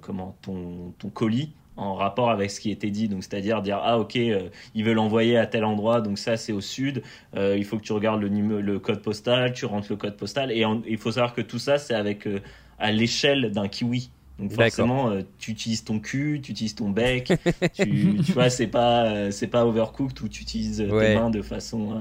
comment 0.00 0.36
ton 0.42 0.92
ton 0.98 1.10
colis 1.10 1.52
en 1.78 1.94
rapport 1.94 2.30
avec 2.30 2.50
ce 2.50 2.60
qui 2.60 2.70
était 2.70 2.90
dit. 2.90 3.08
Donc, 3.08 3.22
c'est-à-dire 3.22 3.62
dire, 3.62 3.80
ah, 3.82 3.98
ok, 3.98 4.16
euh, 4.16 4.48
ils 4.74 4.84
veulent 4.84 4.96
l'envoyer 4.96 5.38
à 5.38 5.46
tel 5.46 5.64
endroit, 5.64 6.00
donc 6.00 6.18
ça, 6.18 6.36
c'est 6.36 6.52
au 6.52 6.60
sud. 6.60 7.02
Euh, 7.36 7.56
il 7.56 7.64
faut 7.64 7.78
que 7.78 7.82
tu 7.84 7.92
regardes 7.92 8.20
le, 8.20 8.60
le 8.60 8.78
code 8.78 9.00
postal, 9.00 9.52
tu 9.52 9.64
rentres 9.64 9.86
le 9.90 9.96
code 9.96 10.16
postal. 10.16 10.50
Et 10.52 10.64
il 10.86 10.98
faut 10.98 11.12
savoir 11.12 11.32
que 11.34 11.40
tout 11.40 11.58
ça, 11.58 11.78
c'est 11.78 11.94
avec 11.94 12.26
euh, 12.26 12.40
à 12.78 12.90
l'échelle 12.92 13.50
d'un 13.52 13.68
kiwi. 13.68 14.10
Donc 14.38 14.52
forcément, 14.52 15.10
euh, 15.10 15.22
tu 15.38 15.50
utilises 15.50 15.82
ton 15.84 15.98
cul, 15.98 16.40
tu 16.42 16.52
utilises 16.52 16.74
ton 16.76 16.90
bec. 16.90 17.32
tu, 17.74 18.20
tu 18.24 18.32
vois, 18.34 18.50
c'est 18.50 18.68
pas, 18.68 19.30
c'est 19.32 19.48
pas 19.48 19.64
overcooked 19.66 20.20
où 20.22 20.28
tu 20.28 20.42
utilises 20.42 20.80
Ouais. 20.80 21.08
tes 21.08 21.14
mains 21.14 21.30
de 21.30 21.42
façon. 21.42 22.00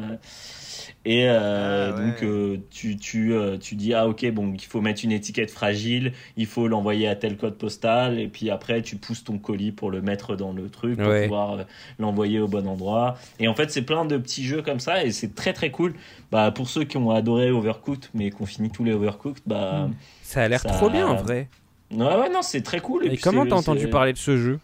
Et 1.10 1.30
euh, 1.30 1.92
Ah, 1.94 1.96
ouais. 2.00 2.06
donc 2.06 2.24
euh, 2.24 2.58
tu, 2.70 2.98
tu, 2.98 3.34
euh, 3.34 3.58
tu 3.58 3.76
dis 3.76 3.94
ah 3.94 4.08
ok 4.10 4.30
bon 4.32 4.52
il 4.54 4.62
faut 4.66 4.82
mettre 4.82 5.06
une 5.06 5.14
étiquette 5.14 5.50
fragile, 5.50 6.12
il 6.36 6.46
faut 6.46 6.68
l'envoyer 6.68 7.08
à 7.08 7.16
tel 7.16 7.38
code 7.38 7.58
postal 7.58 8.20
et 8.20 8.28
puis 8.28 8.50
après 8.50 8.82
tu 8.82 8.98
pousses 8.98 9.24
ton 9.24 9.38
colis 9.38 9.72
pour 9.72 9.90
le 9.90 10.02
mettre 10.02 10.36
dans 10.36 10.52
le 10.52 10.70
truc 10.70 10.98
pour 10.98 11.08
Ouais. 11.08 11.24
pouvoir 11.24 11.54
euh, 11.54 11.64
l'envoyer 11.98 12.40
au 12.42 12.50
bon 12.50 12.68
endroit. 12.68 13.18
Et 13.40 13.48
en 13.48 13.56
fait 13.56 13.72
c'est 13.72 13.84
plein 13.84 14.04
de 14.04 14.18
petits 14.18 14.44
jeux 14.44 14.62
comme 14.62 14.82
ça 14.82 15.06
et 15.06 15.12
c'est 15.12 15.34
très 15.34 15.54
très 15.54 15.72
cool. 15.72 15.94
Bah 16.30 16.52
pour 16.52 16.68
ceux 16.68 16.84
qui 16.84 16.98
ont 16.98 17.12
adoré 17.12 17.52
Overcooked 17.52 18.10
mais 18.14 18.30
qu'on 18.30 18.46
finit 18.46 18.70
tous 18.70 18.84
les 18.84 18.92
Overcooked 18.92 19.44
bah 19.46 19.90
Ça 20.24 20.44
a 20.44 20.48
l'air 20.50 20.60
Ça- 20.60 20.70
trop 20.70 20.90
bien 20.90 21.08
en 21.08 21.16
vrai. 21.16 21.48
ouais 21.92 21.98
ouais 22.18 22.30
non 22.30 22.42
c'est 22.42 22.62
très 22.64 22.82
cool. 22.82 23.06
Et, 23.06 23.10
puis 23.12 23.18
comment 23.20 23.46
t'as 23.46 23.56
entendu 23.56 23.88
parler 23.88 24.12
de 24.12 24.18
ce 24.18 24.36
jeu? 24.38 24.60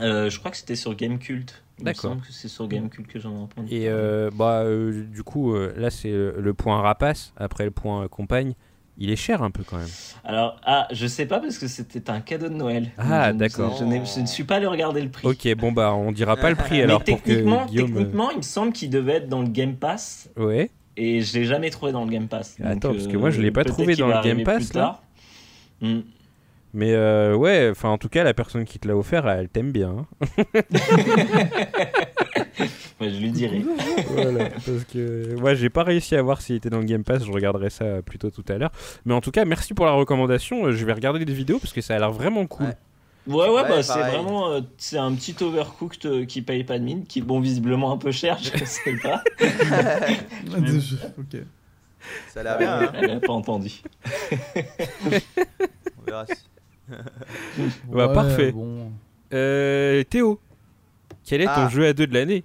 Euh, 0.00 0.28
Je 0.30 0.38
crois 0.38 0.50
que 0.50 0.56
c'était 0.56 0.74
sur 0.74 0.94
Gamecult. 0.96 1.62
Il 1.71 1.71
me 1.71 1.71
D'accord. 1.82 2.16
que 2.20 2.32
c'est 2.32 2.48
sur 2.48 2.68
Gamecult 2.68 3.06
que 3.06 3.18
j'en 3.18 3.32
ai 3.32 3.40
entendu. 3.40 3.74
Et 3.74 3.88
euh, 3.88 4.30
bah 4.34 4.62
euh, 4.64 5.04
du 5.04 5.22
coup 5.22 5.54
euh, 5.54 5.72
là 5.76 5.90
c'est 5.90 6.10
le, 6.10 6.54
point 6.54 6.80
rapace 6.80 7.32
après 7.36 7.64
le 7.64 7.70
point 7.70 8.06
compagne. 8.08 8.54
Il 8.98 9.10
est 9.10 9.16
cher 9.16 9.42
un 9.42 9.50
peu 9.50 9.62
quand 9.64 9.78
même. 9.78 9.88
Alors, 10.22 10.60
ah, 10.64 10.86
je 10.92 11.06
sais 11.06 11.24
pas 11.24 11.40
parce 11.40 11.56
que 11.56 11.66
c'était 11.66 12.10
un 12.10 12.20
cadeau 12.20 12.50
de 12.50 12.54
Noël. 12.54 12.90
Ah, 12.98 13.32
d'accord. 13.32 13.74
Je, 13.78 13.84
ne 13.84 14.26
suis 14.26 14.44
pas 14.44 14.56
allé 14.56 14.66
regarder 14.66 15.00
le 15.00 15.08
prix. 15.08 15.26
Ok 15.26 15.54
bon 15.56 15.72
bah 15.72 15.94
on 15.94 16.12
dira 16.12 16.36
pas 16.36 16.50
le 16.50 16.56
prix 16.56 16.76
Mais 16.76 16.82
alors 16.82 17.02
pour 17.02 17.22
que 17.22 17.26
techniquement, 17.26 17.66
Guillaume. 17.66 17.90
euh, 17.90 17.98
techniquement, 17.98 18.30
il 18.30 18.36
me 18.36 18.42
semble 18.42 18.72
qu'il 18.72 18.90
devait 18.90 19.14
être 19.14 19.28
dans 19.28 19.40
le 19.40 19.48
Game 19.48 19.76
Pass 19.76 20.30
Ouais. 20.36 20.70
et 20.96 21.22
je 21.22 21.38
l'ai 21.38 21.46
jamais 21.46 21.70
trouvé 21.70 21.92
dans 21.92 22.04
le 22.04 22.10
Game 22.10 22.28
Pass. 22.28 22.58
Donc, 22.58 22.68
Attends, 22.68 22.92
parce 22.92 23.06
que 23.06 23.16
moi, 23.16 23.30
je 23.30 23.40
l'ai 23.40 23.50
pas 23.50 23.64
trouvé 23.64 23.96
dans 23.96 24.08
le 24.08 24.22
Game 24.22 24.44
Pass, 24.44 24.66
plus 24.66 24.72
tard. 24.72 25.02
Hmm. 25.80 26.00
Mais 26.74 26.92
euh, 26.94 27.34
ouais, 27.34 27.68
enfin 27.70 27.90
en 27.90 27.98
tout 27.98 28.08
cas 28.08 28.24
la 28.24 28.32
personne 28.34 28.64
qui 28.64 28.78
te 28.78 28.88
l'a 28.88 28.96
offert, 28.96 29.28
elle 29.28 29.48
t'aime 29.48 29.72
bien. 29.72 30.06
hein. 30.20 30.54
Ouais, 33.00 33.10
je 33.10 33.18
lui 33.18 33.30
dirai. 33.32 33.64
voilà, 34.10 34.48
parce 34.50 34.84
que 34.92 35.34
moi 35.34 35.54
j'ai 35.54 35.70
pas 35.70 35.82
réussi 35.82 36.14
à 36.14 36.22
voir 36.22 36.40
s'il 36.40 36.54
était 36.56 36.70
dans 36.70 36.78
le 36.78 36.84
Game 36.84 37.02
Pass, 37.02 37.24
je 37.24 37.32
regarderai 37.32 37.68
ça 37.70 38.00
plutôt 38.02 38.30
tout 38.30 38.44
à 38.48 38.58
l'heure. 38.58 38.70
Mais 39.04 39.12
en 39.14 39.20
tout 39.20 39.32
cas, 39.32 39.44
merci 39.44 39.74
pour 39.74 39.86
la 39.86 39.92
recommandation. 39.92 40.66
euh, 40.66 40.72
Je 40.72 40.84
vais 40.84 40.92
regarder 40.92 41.24
des 41.24 41.32
vidéos 41.32 41.58
parce 41.58 41.72
que 41.72 41.80
ça 41.80 41.96
a 41.96 41.98
l'air 41.98 42.12
vraiment 42.12 42.46
cool. 42.46 42.66
Ouais. 42.66 42.76
Ouais, 43.26 43.48
ouais, 43.48 43.62
Ouais, 43.62 43.68
bah, 43.68 43.82
c'est 43.82 43.98
vraiment 43.98 44.50
euh, 44.50 44.60
c'est 44.78 44.98
un 44.98 45.12
petit 45.14 45.34
overcooked 45.42 46.06
euh, 46.06 46.24
qui 46.26 46.42
paye 46.42 46.62
pas 46.64 46.78
de 46.78 46.84
mine, 46.84 47.04
qui 47.04 47.18
est 47.20 47.22
bon 47.22 47.40
visiblement 47.40 47.92
un 47.92 47.96
peu 47.96 48.12
cher, 48.12 48.38
je 48.40 48.64
sais 48.64 48.94
pas. 49.02 49.22
Ok. 51.18 51.40
Ça 52.28 52.40
a 52.40 52.42
l'air 52.42 52.58
bien. 52.58 52.80
hein. 52.82 52.92
Elle 52.94 53.10
a 53.10 53.20
pas 53.20 53.32
entendu. 53.32 53.82
On 55.98 56.02
verra 56.06 56.26
si- 56.26 56.34
Bah, 57.88 58.06
Ouais, 58.08 58.14
parfait. 58.14 58.52
Bon. 58.52 58.92
Euh, 59.32 60.02
Théo, 60.04 60.40
quel 61.24 61.40
est 61.42 61.46
ton 61.46 61.52
Ah. 61.66 61.68
jeu 61.68 61.86
à 61.86 61.92
deux 61.92 62.06
de 62.06 62.14
l'année? 62.14 62.44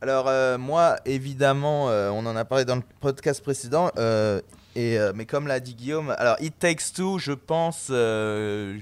Alors 0.00 0.26
euh, 0.28 0.58
moi, 0.58 0.96
évidemment, 1.06 1.88
euh, 1.88 2.10
on 2.10 2.26
en 2.26 2.36
a 2.36 2.44
parlé 2.44 2.64
dans 2.64 2.76
le 2.76 2.82
podcast 3.00 3.42
précédent, 3.42 3.90
euh, 3.98 4.40
et, 4.76 4.98
euh, 4.98 5.12
mais 5.14 5.24
comme 5.24 5.46
l'a 5.46 5.60
dit 5.60 5.74
Guillaume, 5.74 6.14
alors 6.18 6.36
It 6.40 6.58
Takes 6.58 6.92
Two, 6.94 7.18
je 7.18 7.32
pense, 7.32 7.88
euh, 7.90 8.78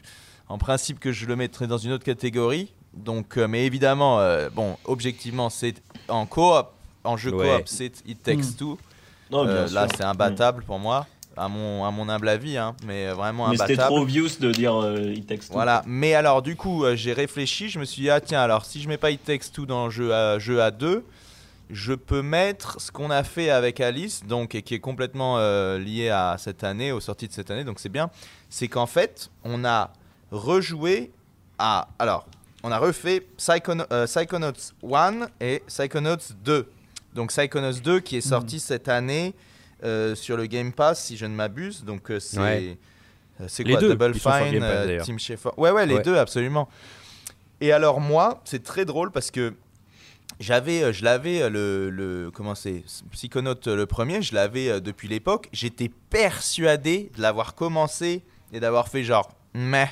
en 0.48 0.58
principe 0.58 0.98
que 0.98 1.12
je 1.12 1.26
le 1.26 1.36
mettrais 1.36 1.66
dans 1.68 1.78
une 1.78 1.92
autre 1.92 2.04
catégorie. 2.04 2.72
Donc, 2.94 3.38
euh, 3.38 3.46
mais 3.48 3.64
évidemment, 3.66 4.18
euh, 4.20 4.50
bon, 4.50 4.76
objectivement, 4.84 5.48
c'est 5.48 5.74
en 6.08 6.26
coop, 6.26 6.66
en 7.04 7.16
jeu 7.16 7.32
Ouais. 7.34 7.56
coop, 7.58 7.62
c'est 7.68 7.92
It 8.06 8.22
Takes 8.22 8.38
Mm. 8.38 8.56
Two. 8.58 8.78
Euh, 9.32 9.68
là, 9.70 9.86
c'est 9.96 10.04
imbattable 10.04 10.62
pour 10.64 10.78
moi, 10.78 11.06
à 11.36 11.48
mon, 11.48 11.84
à 11.84 11.90
mon 11.90 12.08
humble 12.08 12.28
avis, 12.28 12.56
hein, 12.56 12.74
mais 12.86 13.08
vraiment 13.12 13.48
Mais 13.48 13.56
c'était 13.56 13.76
trop 13.76 13.98
obvious 14.00 14.28
de 14.40 14.50
dire 14.52 14.74
euh, 14.82 15.12
il 15.14 15.24
texte. 15.24 15.52
Voilà, 15.52 15.82
mais 15.86 16.14
alors 16.14 16.42
du 16.42 16.56
coup, 16.56 16.84
euh, 16.84 16.94
j'ai 16.96 17.12
réfléchi, 17.12 17.68
je 17.68 17.78
me 17.78 17.84
suis 17.84 18.02
dit, 18.02 18.10
ah 18.10 18.20
tiens, 18.20 18.40
alors 18.40 18.64
si 18.64 18.80
je 18.80 18.88
mets 18.88 18.98
pas 18.98 19.10
It 19.10 19.24
Takes 19.24 19.50
Two 19.52 19.66
dans 19.66 19.86
le 19.86 19.90
jeu 19.90 20.12
à, 20.14 20.38
jeu 20.38 20.62
à 20.62 20.70
deux, 20.70 21.04
je 21.70 21.94
peux 21.94 22.22
mettre 22.22 22.80
ce 22.80 22.90
qu'on 22.92 23.10
a 23.10 23.24
fait 23.24 23.48
avec 23.50 23.80
Alice, 23.80 24.22
donc, 24.26 24.54
et 24.54 24.62
qui 24.62 24.74
est 24.74 24.80
complètement 24.80 25.36
euh, 25.38 25.78
lié 25.78 26.10
à 26.10 26.36
cette 26.38 26.64
année, 26.64 26.92
aux 26.92 27.00
sorties 27.00 27.28
de 27.28 27.32
cette 27.32 27.50
année, 27.50 27.64
donc 27.64 27.78
c'est 27.80 27.88
bien, 27.88 28.10
c'est 28.50 28.68
qu'en 28.68 28.86
fait, 28.86 29.30
on 29.44 29.64
a 29.64 29.90
rejoué 30.30 31.10
à... 31.58 31.88
Alors, 31.98 32.26
on 32.62 32.70
a 32.70 32.78
refait 32.78 33.26
Psychono- 33.38 33.86
euh, 33.92 34.06
Psychonauts 34.06 34.52
1 34.94 35.26
et 35.40 35.62
Psychonauts 35.66 36.32
2. 36.44 36.70
Donc 37.14 37.30
Psychonauts 37.30 37.80
2 37.82 38.00
qui 38.00 38.16
est 38.16 38.20
sorti 38.20 38.60
cette 38.60 38.88
année 38.88 39.34
euh, 39.84 40.14
sur 40.14 40.36
le 40.36 40.46
Game 40.46 40.72
Pass, 40.72 41.04
si 41.04 41.16
je 41.16 41.26
ne 41.26 41.34
m'abuse, 41.34 41.84
donc 41.84 42.10
euh, 42.10 42.20
c'est... 42.20 42.38
Ouais. 42.40 42.78
euh, 43.40 43.44
C'est 43.48 43.64
Les 43.64 43.72
quoi 43.72 43.80
deux, 43.80 43.88
Double 43.96 44.14
Fine, 44.14 44.60
Pass. 44.60 45.04
Team 45.04 45.18
Schafer. 45.18 45.50
Ouais, 45.56 45.70
ouais, 45.70 45.86
les 45.86 45.96
Ouais. 45.96 46.02
deux, 46.02 46.16
absolument. 46.16 46.68
Et 47.60 47.72
alors 47.72 48.00
moi, 48.00 48.40
c'est 48.44 48.62
très 48.62 48.84
drôle 48.84 49.10
parce 49.12 49.30
que 49.30 49.54
j'avais, 50.40 50.92
je 50.92 51.04
l'avais 51.04 51.48
le, 51.50 51.90
le 51.90 52.30
comment 52.32 52.54
c'est, 52.54 52.84
Psychonaut 53.12 53.54
euh, 53.68 53.76
le 53.76 53.86
premier, 53.86 54.22
je 54.22 54.34
l'avais 54.34 54.80
depuis 54.80 55.06
l'époque. 55.08 55.48
J'étais 55.52 55.90
persuadé 56.10 57.10
de 57.16 57.22
l'avoir 57.22 57.54
commencé 57.54 58.22
et 58.52 58.60
d'avoir 58.60 58.88
fait 58.88 59.04
genre 59.04 59.30
mais. 59.54 59.88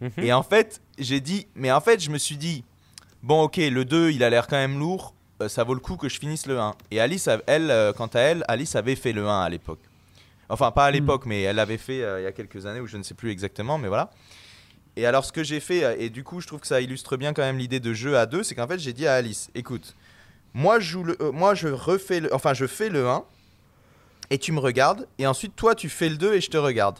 Mhm. 0.00 0.10
Et 0.18 0.32
en 0.32 0.42
fait, 0.42 0.80
j'ai 0.98 1.20
dit, 1.20 1.46
mais 1.54 1.70
en 1.70 1.80
fait, 1.80 2.00
je 2.02 2.10
me 2.10 2.18
suis 2.18 2.36
dit, 2.36 2.64
bon, 3.22 3.42
ok, 3.42 3.56
le 3.58 3.84
2, 3.84 4.10
il 4.10 4.22
a 4.24 4.30
l'air 4.30 4.46
quand 4.46 4.56
même 4.56 4.78
lourd, 4.78 5.14
ça 5.48 5.64
vaut 5.64 5.74
le 5.74 5.80
coup 5.80 5.96
que 5.96 6.08
je 6.08 6.18
finisse 6.18 6.46
le 6.46 6.58
1. 6.58 6.74
Et 6.90 7.00
Alice, 7.00 7.28
elle, 7.46 7.70
euh, 7.70 7.92
quant 7.92 8.06
à 8.08 8.20
elle, 8.20 8.44
Alice 8.48 8.76
avait 8.76 8.96
fait 8.96 9.12
le 9.12 9.26
1 9.26 9.42
à 9.42 9.48
l'époque. 9.48 9.80
Enfin, 10.50 10.72
pas 10.72 10.86
à 10.86 10.90
l'époque, 10.90 11.26
mais 11.26 11.42
elle 11.42 11.56
l'avait 11.56 11.78
fait 11.78 12.02
euh, 12.02 12.20
il 12.20 12.24
y 12.24 12.26
a 12.26 12.32
quelques 12.32 12.66
années, 12.66 12.80
ou 12.80 12.86
je 12.86 12.96
ne 12.96 13.04
sais 13.04 13.14
plus 13.14 13.30
exactement, 13.30 13.78
mais 13.78 13.86
voilà. 13.86 14.10
Et 14.96 15.06
alors, 15.06 15.24
ce 15.24 15.32
que 15.32 15.44
j'ai 15.44 15.60
fait, 15.60 15.84
euh, 15.84 15.94
et 15.96 16.10
du 16.10 16.24
coup, 16.24 16.40
je 16.40 16.48
trouve 16.48 16.58
que 16.58 16.66
ça 16.66 16.80
illustre 16.80 17.16
bien 17.16 17.32
quand 17.32 17.42
même 17.42 17.56
l'idée 17.56 17.78
de 17.78 17.92
jeu 17.92 18.18
à 18.18 18.26
deux, 18.26 18.42
c'est 18.42 18.56
qu'en 18.56 18.66
fait, 18.66 18.80
j'ai 18.80 18.92
dit 18.92 19.06
à 19.06 19.14
Alice, 19.14 19.48
écoute, 19.54 19.94
moi, 20.52 20.80
je, 20.80 20.90
joue 20.90 21.04
le, 21.04 21.16
euh, 21.22 21.30
moi, 21.30 21.54
je 21.54 21.68
refais 21.68 22.18
le, 22.18 22.34
enfin, 22.34 22.52
je 22.52 22.66
fais 22.66 22.88
le 22.88 23.08
1, 23.08 23.24
et 24.30 24.38
tu 24.38 24.50
me 24.50 24.58
regardes, 24.58 25.06
et 25.18 25.26
ensuite, 25.28 25.54
toi, 25.54 25.76
tu 25.76 25.88
fais 25.88 26.08
le 26.08 26.16
2 26.16 26.34
et 26.34 26.40
je 26.40 26.50
te 26.50 26.56
regarde. 26.56 26.98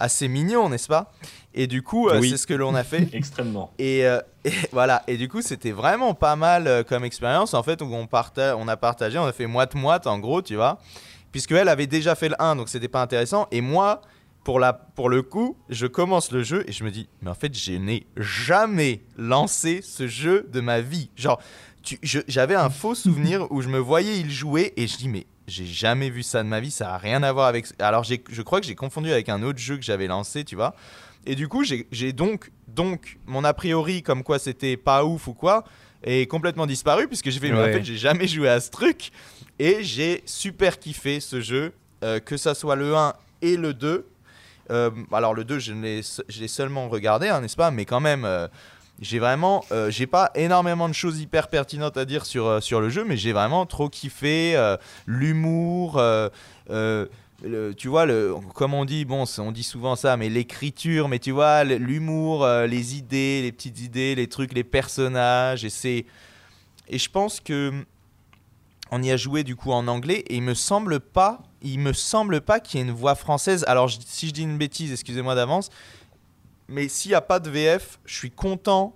Assez 0.00 0.28
mignon, 0.28 0.68
n'est-ce 0.68 0.86
pas? 0.88 1.12
Et 1.54 1.66
du 1.66 1.82
coup, 1.82 2.08
euh, 2.08 2.20
Oui. 2.20 2.30
c'est 2.30 2.36
ce 2.36 2.46
que 2.46 2.54
l'on 2.54 2.74
a 2.74 2.84
fait. 2.84 3.08
Extrêmement. 3.12 3.72
Et, 3.78 4.06
euh, 4.06 4.20
et 4.44 4.52
voilà. 4.72 5.02
Et 5.08 5.16
du 5.16 5.28
coup, 5.28 5.42
c'était 5.42 5.72
vraiment 5.72 6.14
pas 6.14 6.36
mal 6.36 6.66
euh, 6.68 6.82
comme 6.84 7.04
expérience. 7.04 7.52
En 7.52 7.62
fait, 7.62 7.82
où 7.82 7.86
on, 7.92 8.06
parta- 8.06 8.56
on 8.56 8.68
a 8.68 8.76
partagé, 8.76 9.18
on 9.18 9.26
a 9.26 9.32
fait 9.32 9.46
moite-moite, 9.46 10.06
en 10.06 10.18
gros, 10.20 10.40
tu 10.40 10.54
vois. 10.54 10.78
Puisque 11.32 11.52
elle 11.52 11.68
avait 11.68 11.86
déjà 11.88 12.14
fait 12.14 12.28
le 12.28 12.40
1, 12.40 12.56
donc 12.56 12.68
c'était 12.68 12.88
pas 12.88 13.02
intéressant. 13.02 13.48
Et 13.50 13.60
moi, 13.60 14.00
pour, 14.44 14.60
la, 14.60 14.72
pour 14.72 15.08
le 15.10 15.22
coup, 15.22 15.56
je 15.68 15.86
commence 15.86 16.30
le 16.32 16.42
jeu 16.42 16.64
et 16.68 16.72
je 16.72 16.84
me 16.84 16.90
dis, 16.90 17.08
mais 17.20 17.30
en 17.30 17.34
fait, 17.34 17.52
je 17.54 17.72
n'ai 17.72 18.06
jamais 18.16 19.02
lancé 19.18 19.80
ce 19.82 20.06
jeu 20.06 20.48
de 20.52 20.60
ma 20.60 20.80
vie. 20.80 21.10
Genre, 21.16 21.38
j'avais 22.02 22.54
un 22.54 22.70
faux 22.70 22.94
souvenir 22.94 23.50
où 23.50 23.62
je 23.62 23.68
me 23.68 23.78
voyais 23.78 24.18
il 24.18 24.30
jouer 24.30 24.72
et 24.76 24.86
je 24.86 24.96
dis, 24.96 25.08
mais 25.08 25.26
j'ai 25.46 25.66
jamais 25.66 26.10
vu 26.10 26.22
ça 26.22 26.42
de 26.42 26.48
ma 26.48 26.60
vie, 26.60 26.70
ça 26.70 26.94
a 26.94 26.98
rien 26.98 27.22
à 27.22 27.32
voir 27.32 27.46
avec. 27.46 27.66
Alors, 27.78 28.04
je 28.04 28.42
crois 28.42 28.60
que 28.60 28.66
j'ai 28.66 28.74
confondu 28.74 29.10
avec 29.10 29.28
un 29.28 29.42
autre 29.42 29.58
jeu 29.58 29.76
que 29.76 29.82
j'avais 29.82 30.06
lancé, 30.06 30.44
tu 30.44 30.56
vois. 30.56 30.74
Et 31.26 31.34
du 31.34 31.48
coup, 31.48 31.64
j'ai 31.64 32.12
donc, 32.12 32.50
donc, 32.68 33.18
mon 33.26 33.44
a 33.44 33.52
priori, 33.54 34.02
comme 34.02 34.22
quoi 34.22 34.38
c'était 34.38 34.76
pas 34.76 35.04
ouf 35.04 35.26
ou 35.28 35.34
quoi, 35.34 35.64
est 36.04 36.26
complètement 36.30 36.66
disparu, 36.66 37.06
puisque 37.08 37.30
j'ai 37.30 37.40
fait, 37.40 37.52
en 37.52 37.56
Ouais. 37.56 37.72
fait, 37.72 37.84
j'ai 37.84 37.96
jamais 37.96 38.28
joué 38.28 38.48
à 38.48 38.60
ce 38.60 38.70
truc. 38.70 39.10
Et 39.58 39.82
j'ai 39.82 40.22
super 40.26 40.78
kiffé 40.78 41.18
ce 41.20 41.40
jeu, 41.40 41.72
euh, 42.04 42.20
que 42.20 42.36
ça 42.36 42.54
soit 42.54 42.76
le 42.76 42.94
1 42.94 43.14
et 43.42 43.56
le 43.56 43.74
2. 43.74 44.06
Euh, 44.70 44.90
alors, 45.12 45.34
le 45.34 45.44
2, 45.44 45.58
je 45.58 45.72
l'ai 45.72 46.02
je 46.28 46.40
l'ai 46.40 46.48
seulement 46.48 46.88
regardé, 46.88 47.28
hein, 47.28 47.40
n'est-ce 47.40 47.56
pas 47.56 47.70
Mais 47.70 47.84
quand 47.86 48.00
même. 48.00 48.24
euh, 48.24 48.46
j'ai 49.00 49.18
vraiment, 49.18 49.64
euh, 49.70 49.90
j'ai 49.90 50.06
pas 50.06 50.30
énormément 50.34 50.88
de 50.88 50.94
choses 50.94 51.20
hyper 51.20 51.48
pertinentes 51.48 51.96
à 51.96 52.04
dire 52.04 52.26
sur, 52.26 52.46
euh, 52.46 52.60
sur 52.60 52.80
le 52.80 52.88
jeu, 52.88 53.04
mais 53.04 53.16
j'ai 53.16 53.32
vraiment 53.32 53.64
trop 53.66 53.88
kiffé 53.88 54.56
euh, 54.56 54.76
l'humour, 55.06 56.00
tu 57.76 57.88
vois, 57.88 58.06
le, 58.06 58.34
comme 58.54 58.74
on 58.74 58.84
dit, 58.84 59.04
bon, 59.04 59.24
on 59.38 59.52
dit 59.52 59.62
souvent 59.62 59.94
ça, 59.94 60.16
mais 60.16 60.28
l'écriture, 60.28 61.08
mais 61.08 61.20
tu 61.20 61.30
vois, 61.30 61.62
l'humour, 61.64 62.46
les 62.66 62.96
idées, 62.96 63.42
les 63.42 63.52
petites 63.52 63.80
idées, 63.80 64.14
les 64.16 64.26
trucs, 64.26 64.52
les 64.52 64.64
personnages, 64.64 65.64
et 65.64 65.70
c'est, 65.70 66.04
et 66.88 66.98
je 66.98 67.10
pense 67.10 67.38
que 67.40 67.72
on 68.90 69.02
y 69.02 69.10
a 69.10 69.16
joué 69.16 69.44
du 69.44 69.54
coup 69.54 69.72
en 69.72 69.86
anglais 69.86 70.24
et 70.28 70.36
il 70.36 70.42
me 70.42 70.54
semble 70.54 70.98
pas, 70.98 71.42
il 71.62 71.78
me 71.78 71.92
semble 71.92 72.40
pas 72.40 72.58
qu'il 72.58 72.80
y 72.80 72.82
ait 72.82 72.86
une 72.86 72.94
voix 72.94 73.14
française. 73.14 73.64
Alors 73.68 73.90
si 73.90 74.28
je 74.28 74.32
dis 74.32 74.42
une 74.42 74.56
bêtise, 74.56 74.92
excusez-moi 74.92 75.34
d'avance, 75.34 75.68
mais 76.68 76.88
s'il 76.88 77.10
n'y 77.10 77.14
a 77.14 77.20
pas 77.20 77.40
de 77.40 77.50
VF, 77.50 77.98
je 78.04 78.14
suis 78.14 78.30
content 78.30 78.94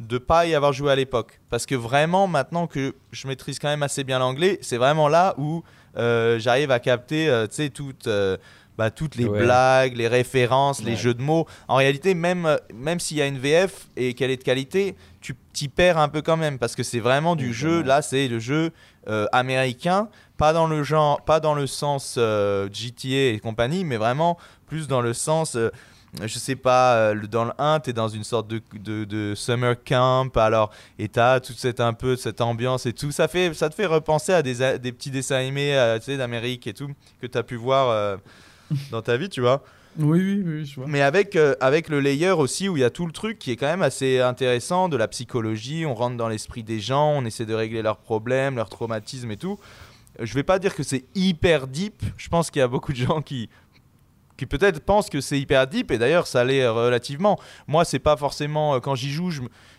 de 0.00 0.18
pas 0.18 0.46
y 0.46 0.54
avoir 0.54 0.72
joué 0.72 0.92
à 0.92 0.96
l'époque 0.96 1.40
parce 1.50 1.66
que 1.66 1.74
vraiment 1.74 2.28
maintenant 2.28 2.68
que 2.68 2.94
je 3.10 3.26
maîtrise 3.26 3.58
quand 3.58 3.68
même 3.68 3.82
assez 3.82 4.04
bien 4.04 4.20
l'anglais, 4.20 4.58
c'est 4.62 4.76
vraiment 4.76 5.08
là 5.08 5.34
où 5.38 5.64
euh, 5.96 6.38
j'arrive 6.38 6.70
à 6.70 6.78
capter, 6.78 7.28
euh, 7.28 7.46
tu 7.48 7.54
sais, 7.56 7.70
toutes. 7.70 8.06
euh, 8.06 8.36
bah, 8.76 8.92
toutes 8.92 9.16
les 9.16 9.24
Ouais. 9.24 9.40
blagues, 9.40 9.96
les 9.96 10.06
références, 10.06 10.84
les 10.84 10.94
jeux 10.94 11.12
de 11.12 11.20
mots. 11.20 11.48
En 11.66 11.74
réalité, 11.74 12.14
même, 12.14 12.56
même 12.72 13.00
s'il 13.00 13.16
y 13.16 13.22
a 13.22 13.26
une 13.26 13.36
VF 13.40 13.88
et 13.96 14.14
qu'elle 14.14 14.30
est 14.30 14.36
de 14.36 14.44
qualité, 14.44 14.94
tu 15.20 15.34
t'y 15.52 15.66
perds 15.66 15.98
un 15.98 16.08
peu 16.08 16.22
quand 16.22 16.36
même 16.36 16.60
parce 16.60 16.76
que 16.76 16.84
c'est 16.84 17.00
vraiment 17.00 17.34
du 17.34 17.52
jeu. 17.52 17.82
Là, 17.82 18.02
c'est 18.02 18.28
le 18.28 18.38
jeu 18.38 18.70
américain, 19.32 20.08
pas 20.36 20.52
dans 20.52 20.68
le 20.68 20.84
genre, 20.84 21.22
pas 21.24 21.40
dans 21.40 21.54
le 21.54 21.66
sens 21.66 22.14
GTA 22.72 23.32
et 23.34 23.40
compagnie, 23.42 23.82
mais 23.84 23.96
vraiment 23.96 24.38
plus 24.68 24.86
dans 24.86 25.00
le 25.00 25.12
sens, 25.12 25.56
je 26.22 26.38
sais 26.38 26.56
pas, 26.56 26.94
euh, 26.94 27.26
dans 27.26 27.44
le 27.44 27.52
1, 27.58 27.80
tu 27.80 27.90
es 27.90 27.92
dans 27.92 28.08
une 28.08 28.24
sorte 28.24 28.48
de, 28.48 28.60
de, 28.74 29.04
de 29.04 29.34
summer 29.34 29.76
camp, 29.82 30.34
alors, 30.36 30.70
et 30.98 31.08
tu 31.08 31.20
as 31.20 31.40
toute 31.40 31.58
cette, 31.58 31.80
un 31.80 31.92
peu, 31.92 32.16
cette 32.16 32.40
ambiance 32.40 32.86
et 32.86 32.92
tout. 32.92 33.12
Ça, 33.12 33.28
fait, 33.28 33.52
ça 33.54 33.68
te 33.68 33.74
fait 33.74 33.86
repenser 33.86 34.32
à 34.32 34.42
des, 34.42 34.92
petits 34.92 35.10
dessins 35.10 35.36
animés 35.36 35.76
euh, 35.76 35.98
d'Amérique 36.06 36.66
et 36.66 36.74
tout, 36.74 36.90
que 37.20 37.26
tu 37.26 37.38
as 37.38 37.42
pu 37.42 37.56
voir 37.56 37.90
euh, 37.90 38.16
dans 38.90 39.02
ta 39.02 39.16
vie, 39.16 39.28
tu 39.28 39.40
vois. 39.40 39.62
Oui, 39.98 40.20
oui, 40.20 40.42
oui, 40.46 40.64
je 40.64 40.76
vois. 40.76 40.86
Mais 40.86 41.02
avec, 41.02 41.34
euh, 41.34 41.54
avec 41.60 41.88
le 41.88 42.00
layer 42.00 42.30
aussi, 42.30 42.68
où 42.68 42.76
il 42.76 42.80
y 42.80 42.84
a 42.84 42.90
tout 42.90 43.06
le 43.06 43.12
truc 43.12 43.38
qui 43.38 43.50
est 43.50 43.56
quand 43.56 43.66
même 43.66 43.82
assez 43.82 44.20
intéressant, 44.20 44.88
de 44.88 44.96
la 44.96 45.08
psychologie, 45.08 45.84
on 45.86 45.94
rentre 45.94 46.16
dans 46.16 46.28
l'esprit 46.28 46.62
des 46.62 46.78
gens, 46.78 47.10
on 47.16 47.24
essaie 47.24 47.46
de 47.46 47.54
régler 47.54 47.82
leurs 47.82 47.98
problèmes, 47.98 48.56
leurs 48.56 48.68
traumatismes 48.68 49.30
et 49.30 49.36
tout. 49.36 49.58
Je 50.20 50.34
vais 50.34 50.42
pas 50.42 50.58
dire 50.58 50.74
que 50.74 50.82
c'est 50.82 51.04
hyper 51.14 51.66
deep, 51.66 52.02
je 52.16 52.28
pense 52.28 52.50
qu'il 52.50 52.60
y 52.60 52.62
a 52.62 52.68
beaucoup 52.68 52.92
de 52.92 52.98
gens 52.98 53.22
qui, 53.22 53.48
qui 54.38 54.46
peut-être 54.46 54.80
pensent 54.80 55.10
que 55.10 55.20
c'est 55.20 55.38
hyper 55.38 55.66
deep, 55.66 55.90
et 55.90 55.98
d'ailleurs 55.98 56.26
ça 56.26 56.44
l'est 56.44 56.66
relativement. 56.66 57.38
Moi, 57.66 57.84
c'est 57.84 57.98
pas 57.98 58.16
forcément 58.16 58.76
euh, 58.76 58.80
quand 58.80 58.94
j'y 58.94 59.10
joue, 59.10 59.30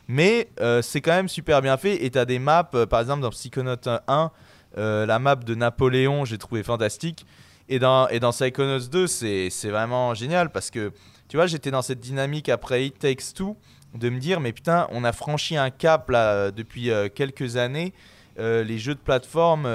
mais 0.07 0.49
euh, 0.59 0.81
c'est 0.81 1.01
quand 1.01 1.13
même 1.13 1.29
super 1.29 1.61
bien 1.61 1.77
fait, 1.77 2.03
et 2.03 2.11
tu 2.11 2.19
as 2.19 2.25
des 2.25 2.37
maps, 2.39 2.69
euh, 2.75 2.85
par 2.85 2.99
exemple 2.99 3.21
dans 3.21 3.29
Psychonaut 3.29 3.77
1, 4.07 4.31
euh, 4.77 5.05
la 5.05 5.17
map 5.17 5.37
de 5.37 5.55
Napoléon, 5.55 6.25
j'ai 6.25 6.37
trouvé 6.37 6.61
fantastique. 6.61 7.25
Et 7.69 7.79
dans, 7.79 8.07
et 8.09 8.19
dans 8.19 8.31
Psychonauts 8.31 8.87
2, 8.91 9.07
c'est 9.07 9.69
vraiment 9.69 10.13
génial 10.13 10.51
parce 10.51 10.71
que, 10.71 10.91
tu 11.27 11.37
vois, 11.37 11.45
j'étais 11.47 11.71
dans 11.71 11.83
cette 11.83 11.99
dynamique 11.99 12.49
après 12.49 12.85
It 12.85 12.99
Takes 12.99 13.33
Two 13.35 13.55
de 13.93 14.09
me 14.09 14.19
dire, 14.19 14.39
mais 14.39 14.51
putain, 14.51 14.87
on 14.91 15.03
a 15.03 15.11
franchi 15.11 15.55
un 15.55 15.69
cap 15.69 16.09
là 16.09 16.49
depuis 16.49 16.89
quelques 17.13 17.57
années. 17.57 17.93
Les 18.37 18.79
jeux 18.79 18.95
de 18.95 18.99
plateforme, 18.99 19.67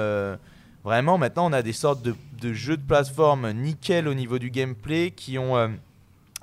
vraiment, 0.85 1.17
maintenant, 1.17 1.47
on 1.49 1.53
a 1.53 1.61
des 1.61 1.73
sortes 1.73 2.01
de, 2.01 2.15
de 2.41 2.53
jeux 2.53 2.77
de 2.77 2.81
plateforme 2.85 3.51
nickel 3.51 4.07
au 4.07 4.13
niveau 4.13 4.39
du 4.39 4.49
gameplay 4.51 5.11
qui 5.11 5.37
ont 5.37 5.57
euh, 5.57 5.67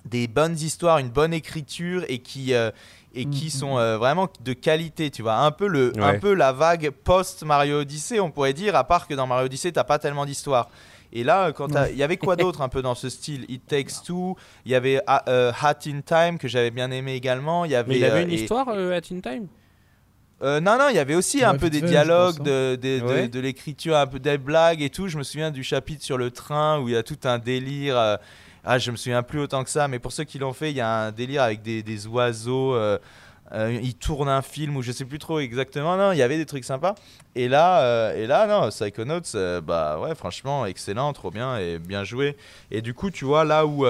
des 0.04 0.26
bonnes 0.28 0.56
histoires, 0.58 0.98
une 0.98 1.08
bonne 1.10 1.32
écriture 1.32 2.04
et 2.08 2.18
qui. 2.18 2.52
euh, 2.52 2.70
et 3.14 3.26
qui 3.26 3.44
Mhm. 3.44 3.50
sont 3.50 3.76
euh, 3.78 3.98
vraiment 3.98 4.26
de 4.42 4.54
qualité, 4.54 5.10
tu 5.10 5.20
vois. 5.20 5.34
Un 5.34 5.50
peu, 5.50 5.66
le, 5.66 5.92
un 6.02 6.18
peu 6.18 6.32
la 6.32 6.50
vague 6.50 6.88
post-Mario 6.88 7.80
Odyssey, 7.80 8.18
on 8.20 8.30
pourrait 8.30 8.54
dire, 8.54 8.74
à 8.74 8.84
part 8.84 9.06
que 9.06 9.12
dans 9.12 9.26
Mario 9.26 9.44
Odyssey, 9.44 9.70
t'as 9.70 9.84
pas 9.84 9.98
tellement 9.98 10.24
d'histoire. 10.24 10.70
Et 11.12 11.22
là, 11.22 11.52
quand 11.52 11.68
il 11.90 11.96
y 11.98 12.02
avait 12.02 12.16
quoi 12.16 12.36
d'autre 12.36 12.62
un 12.62 12.70
peu 12.70 12.80
dans 12.80 12.94
ce 12.94 13.10
style? 13.10 13.44
It 13.50 13.66
Takes 13.66 14.02
Two, 14.06 14.34
il 14.64 14.72
y 14.72 14.74
avait 14.74 15.02
ah, 15.06 15.22
Hat 15.60 15.80
in 15.86 16.00
Time 16.00 16.38
que 16.38 16.48
j'avais 16.48 16.70
bien 16.70 16.90
aimé 16.90 17.12
également. 17.12 17.66
Il 17.66 17.72
y 17.72 17.74
avait, 17.74 17.90
Mais 17.92 17.98
il 17.98 18.04
avait 18.06 18.22
une 18.22 18.30
et- 18.30 18.44
histoire 18.44 18.66
euh, 18.70 18.96
at 18.96 19.02
In 19.14 19.20
Time? 19.20 19.46
Euh, 20.42 20.60
non, 20.60 20.76
non, 20.78 20.88
il 20.90 20.96
y 20.96 20.98
avait 20.98 21.14
aussi 21.14 21.44
un 21.44 21.56
peu 21.56 21.70
des 21.70 21.80
fait, 21.80 21.86
dialogues, 21.86 22.36
hein. 22.40 22.44
de, 22.44 22.78
de, 22.80 22.98
de- 23.00 23.04
Ouais. 23.04 23.28
de 23.28 23.40
l'écriture, 23.40 23.96
un 23.96 24.06
peu 24.06 24.18
des 24.18 24.38
blagues 24.38 24.82
et 24.82 24.90
tout. 24.90 25.08
Je 25.08 25.16
me 25.18 25.22
souviens 25.22 25.50
du 25.50 25.62
chapitre 25.62 26.02
sur 26.04 26.18
le 26.18 26.30
train 26.30 26.78
où 26.80 26.88
il 26.88 26.94
y 26.94 26.96
a 26.96 27.02
tout 27.02 27.18
un 27.24 27.38
délire. 27.38 27.96
euh, 27.98 28.16
ah, 28.64 28.78
je 28.78 28.90
me 28.90 28.96
souviens 28.96 29.22
plus 29.22 29.40
autant 29.40 29.64
que 29.64 29.70
ça, 29.70 29.88
mais 29.88 29.98
pour 29.98 30.12
ceux 30.12 30.24
qui 30.24 30.38
l'ont 30.38 30.52
fait, 30.52 30.70
il 30.70 30.76
y 30.76 30.80
a 30.80 30.88
un 31.06 31.12
délire 31.12 31.42
avec 31.42 31.62
des, 31.62 31.82
des 31.82 32.06
oiseaux. 32.06 32.74
euh, 32.74 32.98
euh, 33.52 33.78
ils 33.82 33.94
tournent 33.94 34.30
un 34.30 34.40
film 34.40 34.76
ou 34.76 34.82
je 34.82 34.92
sais 34.92 35.04
plus 35.04 35.18
trop 35.18 35.38
exactement. 35.38 35.96
Non, 35.96 36.12
il 36.12 36.18
y 36.18 36.22
avait 36.22 36.38
des 36.38 36.46
trucs 36.46 36.64
sympas. 36.64 36.94
Et 37.34 37.48
là, 37.48 37.82
euh, 37.82 38.16
et 38.16 38.26
là, 38.26 38.46
non, 38.46 38.68
Psychonauts, 38.70 39.20
euh, 39.34 39.60
bah 39.60 39.98
ouais, 40.00 40.14
franchement, 40.14 40.64
excellent, 40.64 41.12
trop 41.12 41.30
bien 41.30 41.58
et 41.58 41.78
bien 41.78 42.02
joué. 42.02 42.36
Et 42.70 42.80
du 42.82 42.94
coup, 42.94 43.10
tu 43.10 43.24
vois 43.26 43.44
là 43.44 43.66
où. 43.66 43.84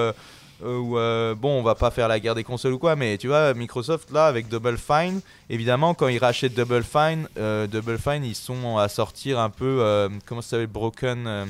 Euh, 0.63 0.77
où, 0.77 0.97
euh, 0.97 1.33
bon, 1.35 1.59
on 1.59 1.63
va 1.63 1.75
pas 1.75 1.89
faire 1.91 2.07
la 2.07 2.19
guerre 2.19 2.35
des 2.35 2.43
consoles 2.43 2.73
ou 2.73 2.79
quoi, 2.79 2.95
mais 2.95 3.17
tu 3.17 3.27
vois, 3.27 3.53
Microsoft 3.53 4.11
là 4.11 4.27
avec 4.27 4.47
Double 4.47 4.77
Fine, 4.77 5.21
évidemment, 5.49 5.93
quand 5.93 6.07
ils 6.07 6.19
rachètent 6.19 6.53
Double 6.53 6.83
Fine, 6.83 7.27
euh, 7.37 7.67
Double 7.67 7.97
Fine, 7.97 8.23
ils 8.23 8.35
sont 8.35 8.77
à 8.77 8.87
sortir 8.89 9.39
un 9.39 9.49
peu, 9.49 9.77
euh, 9.81 10.09
comment 10.25 10.41
ça 10.41 10.51
s'appelle, 10.51 10.67
Broken. 10.67 11.47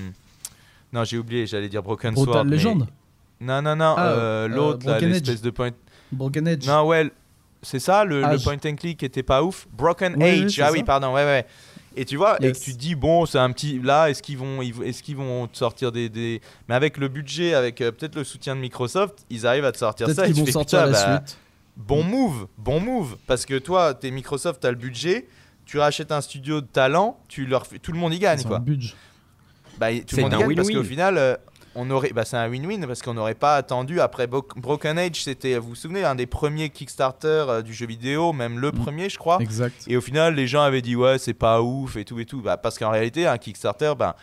non, 0.94 1.04
j'ai 1.04 1.18
oublié, 1.18 1.46
j'allais 1.48 1.70
dire 1.70 1.84
Broken 1.84 2.14
Sword. 2.16 2.26
Brutal 2.28 2.48
mais- 2.48 2.56
Legend 2.56 2.88
Non, 3.42 3.62
non, 3.62 3.76
non, 3.76 3.96
Ah, 3.98 4.48
l'autre, 4.48 4.90
l'espèce 5.00 5.42
de 5.42 5.50
point. 5.50 5.72
Broken 6.12 6.48
Edge. 6.48 6.68
Non, 6.68 6.86
ouais, 6.88 7.12
c'est 7.62 7.80
ça, 7.80 8.06
le, 8.06 8.20
le 8.22 8.26
Age. 8.26 8.44
point 8.44 8.58
and 8.66 8.76
click 8.76 9.02
était 9.04 9.24
pas 9.24 9.42
ouf. 9.44 9.68
Broken 9.72 10.14
Oui, 10.18 10.24
oui, 10.24 10.44
Age, 10.46 10.52
c'est 10.52 10.62
ah 10.62 10.68
ça. 10.68 10.72
oui, 10.72 10.84
pardon, 10.84 11.14
ouais, 11.14 11.24
ouais. 11.26 11.46
Et 11.96 12.06
tu 12.06 12.18
vois, 12.18 12.38
et 12.44 12.52
que 12.52 12.58
tu 12.58 12.74
te 12.74 12.78
dis, 12.80 12.96
bon, 12.96 13.26
c'est 13.26 13.38
un 13.38 13.52
petit. 13.52 13.80
Là, 13.80 14.10
est-ce 14.10 14.24
qu'ils 14.24 14.38
vont, 14.38 14.62
ils- 14.62 14.82
est-ce 14.84 15.04
qu'ils 15.04 15.16
vont 15.18 15.48
te 15.48 15.58
sortir 15.58 15.92
des, 15.92 16.10
des- 16.10 16.42
Mais 16.68 16.76
avec 16.76 16.98
le 16.98 17.08
budget, 17.08 17.54
avec 17.54 17.82
euh, 17.82 17.92
peut-être 17.92 18.16
le 18.16 18.24
soutien 18.24 18.56
de 18.56 18.62
Microsoft, 18.62 19.26
ils 19.30 19.46
arrivent 19.46 19.66
à 19.66 19.72
te 19.72 19.78
sortir 19.78 20.10
ça. 20.10 20.26
tu 20.26 20.34
vont 20.34 20.46
fais, 20.46 20.52
sortir 20.52 20.86
la 20.88 20.92
bah, 20.92 21.18
suite. 21.26 21.38
Bon 21.78 22.04
move, 22.04 22.48
bon 22.58 22.80
move. 22.80 23.18
Parce 23.28 23.46
que 23.46 23.58
toi, 23.60 23.94
t'es 23.94 24.10
Microsoft, 24.12 24.60
t'as 24.62 24.70
le 24.72 24.76
budget, 24.78 25.28
tu 25.66 25.78
rachètes 25.80 26.12
un 26.12 26.22
studio 26.22 26.62
de 26.62 26.68
talent, 26.68 27.20
tu 27.28 27.46
leur 27.46 27.66
fais, 27.68 27.80
tout 27.80 27.92
le 27.92 28.00
monde 28.00 28.14
y 28.14 28.20
gagne, 28.20 28.40
C'est 28.40 28.48
quoi. 28.48 28.58
un 28.58 28.62
budget. 28.62 28.94
Bah, 29.80 29.88
tout 30.08 30.16
le 30.18 30.22
monde 30.24 30.34
y 30.34 30.38
gagne 30.38 30.56
parce 30.56 30.70
qu'au 30.70 30.84
final, 30.84 31.18
euh, 31.18 31.36
on 31.76 31.90
aurait, 31.90 32.12
bah, 32.14 32.24
c'est 32.26 32.38
un 32.38 32.48
win-win 32.50 32.86
parce 32.86 33.02
qu'on 33.02 33.14
n'aurait 33.16 33.34
pas 33.36 33.56
attendu 33.56 34.00
après 34.00 34.28
Bro- 34.28 34.48
Broken 34.56 34.98
Age, 35.00 35.24
c'était, 35.24 35.58
vous 35.58 35.70
vous 35.70 35.76
souvenez, 35.76 36.04
un 36.04 36.16
des 36.16 36.28
premiers 36.28 36.70
Kickstarter 36.70 37.46
euh, 37.50 37.62
du 37.62 37.74
jeu 37.74 37.86
vidéo, 37.88 38.32
même 38.34 38.60
le 38.60 38.70
Mm. 38.70 38.80
premier, 38.84 39.10
je 39.10 39.18
crois. 39.18 39.38
Exact. 39.42 39.84
Et 39.88 39.98
au 39.98 40.02
final, 40.02 40.36
les 40.36 40.48
gens 40.48 40.62
avaient 40.62 40.82
dit 40.82 40.96
ouais, 40.96 41.18
c'est 41.18 41.34
pas 41.34 41.62
ouf 41.62 41.96
et 41.98 42.06
tout 42.06 42.20
et 42.20 42.26
tout. 42.26 42.42
Bah, 42.42 42.58
parce 42.58 42.78
qu'en 42.78 42.92
réalité, 42.92 43.26
un 43.28 43.38
Kickstarter, 43.38 43.94
ben, 43.98 44.14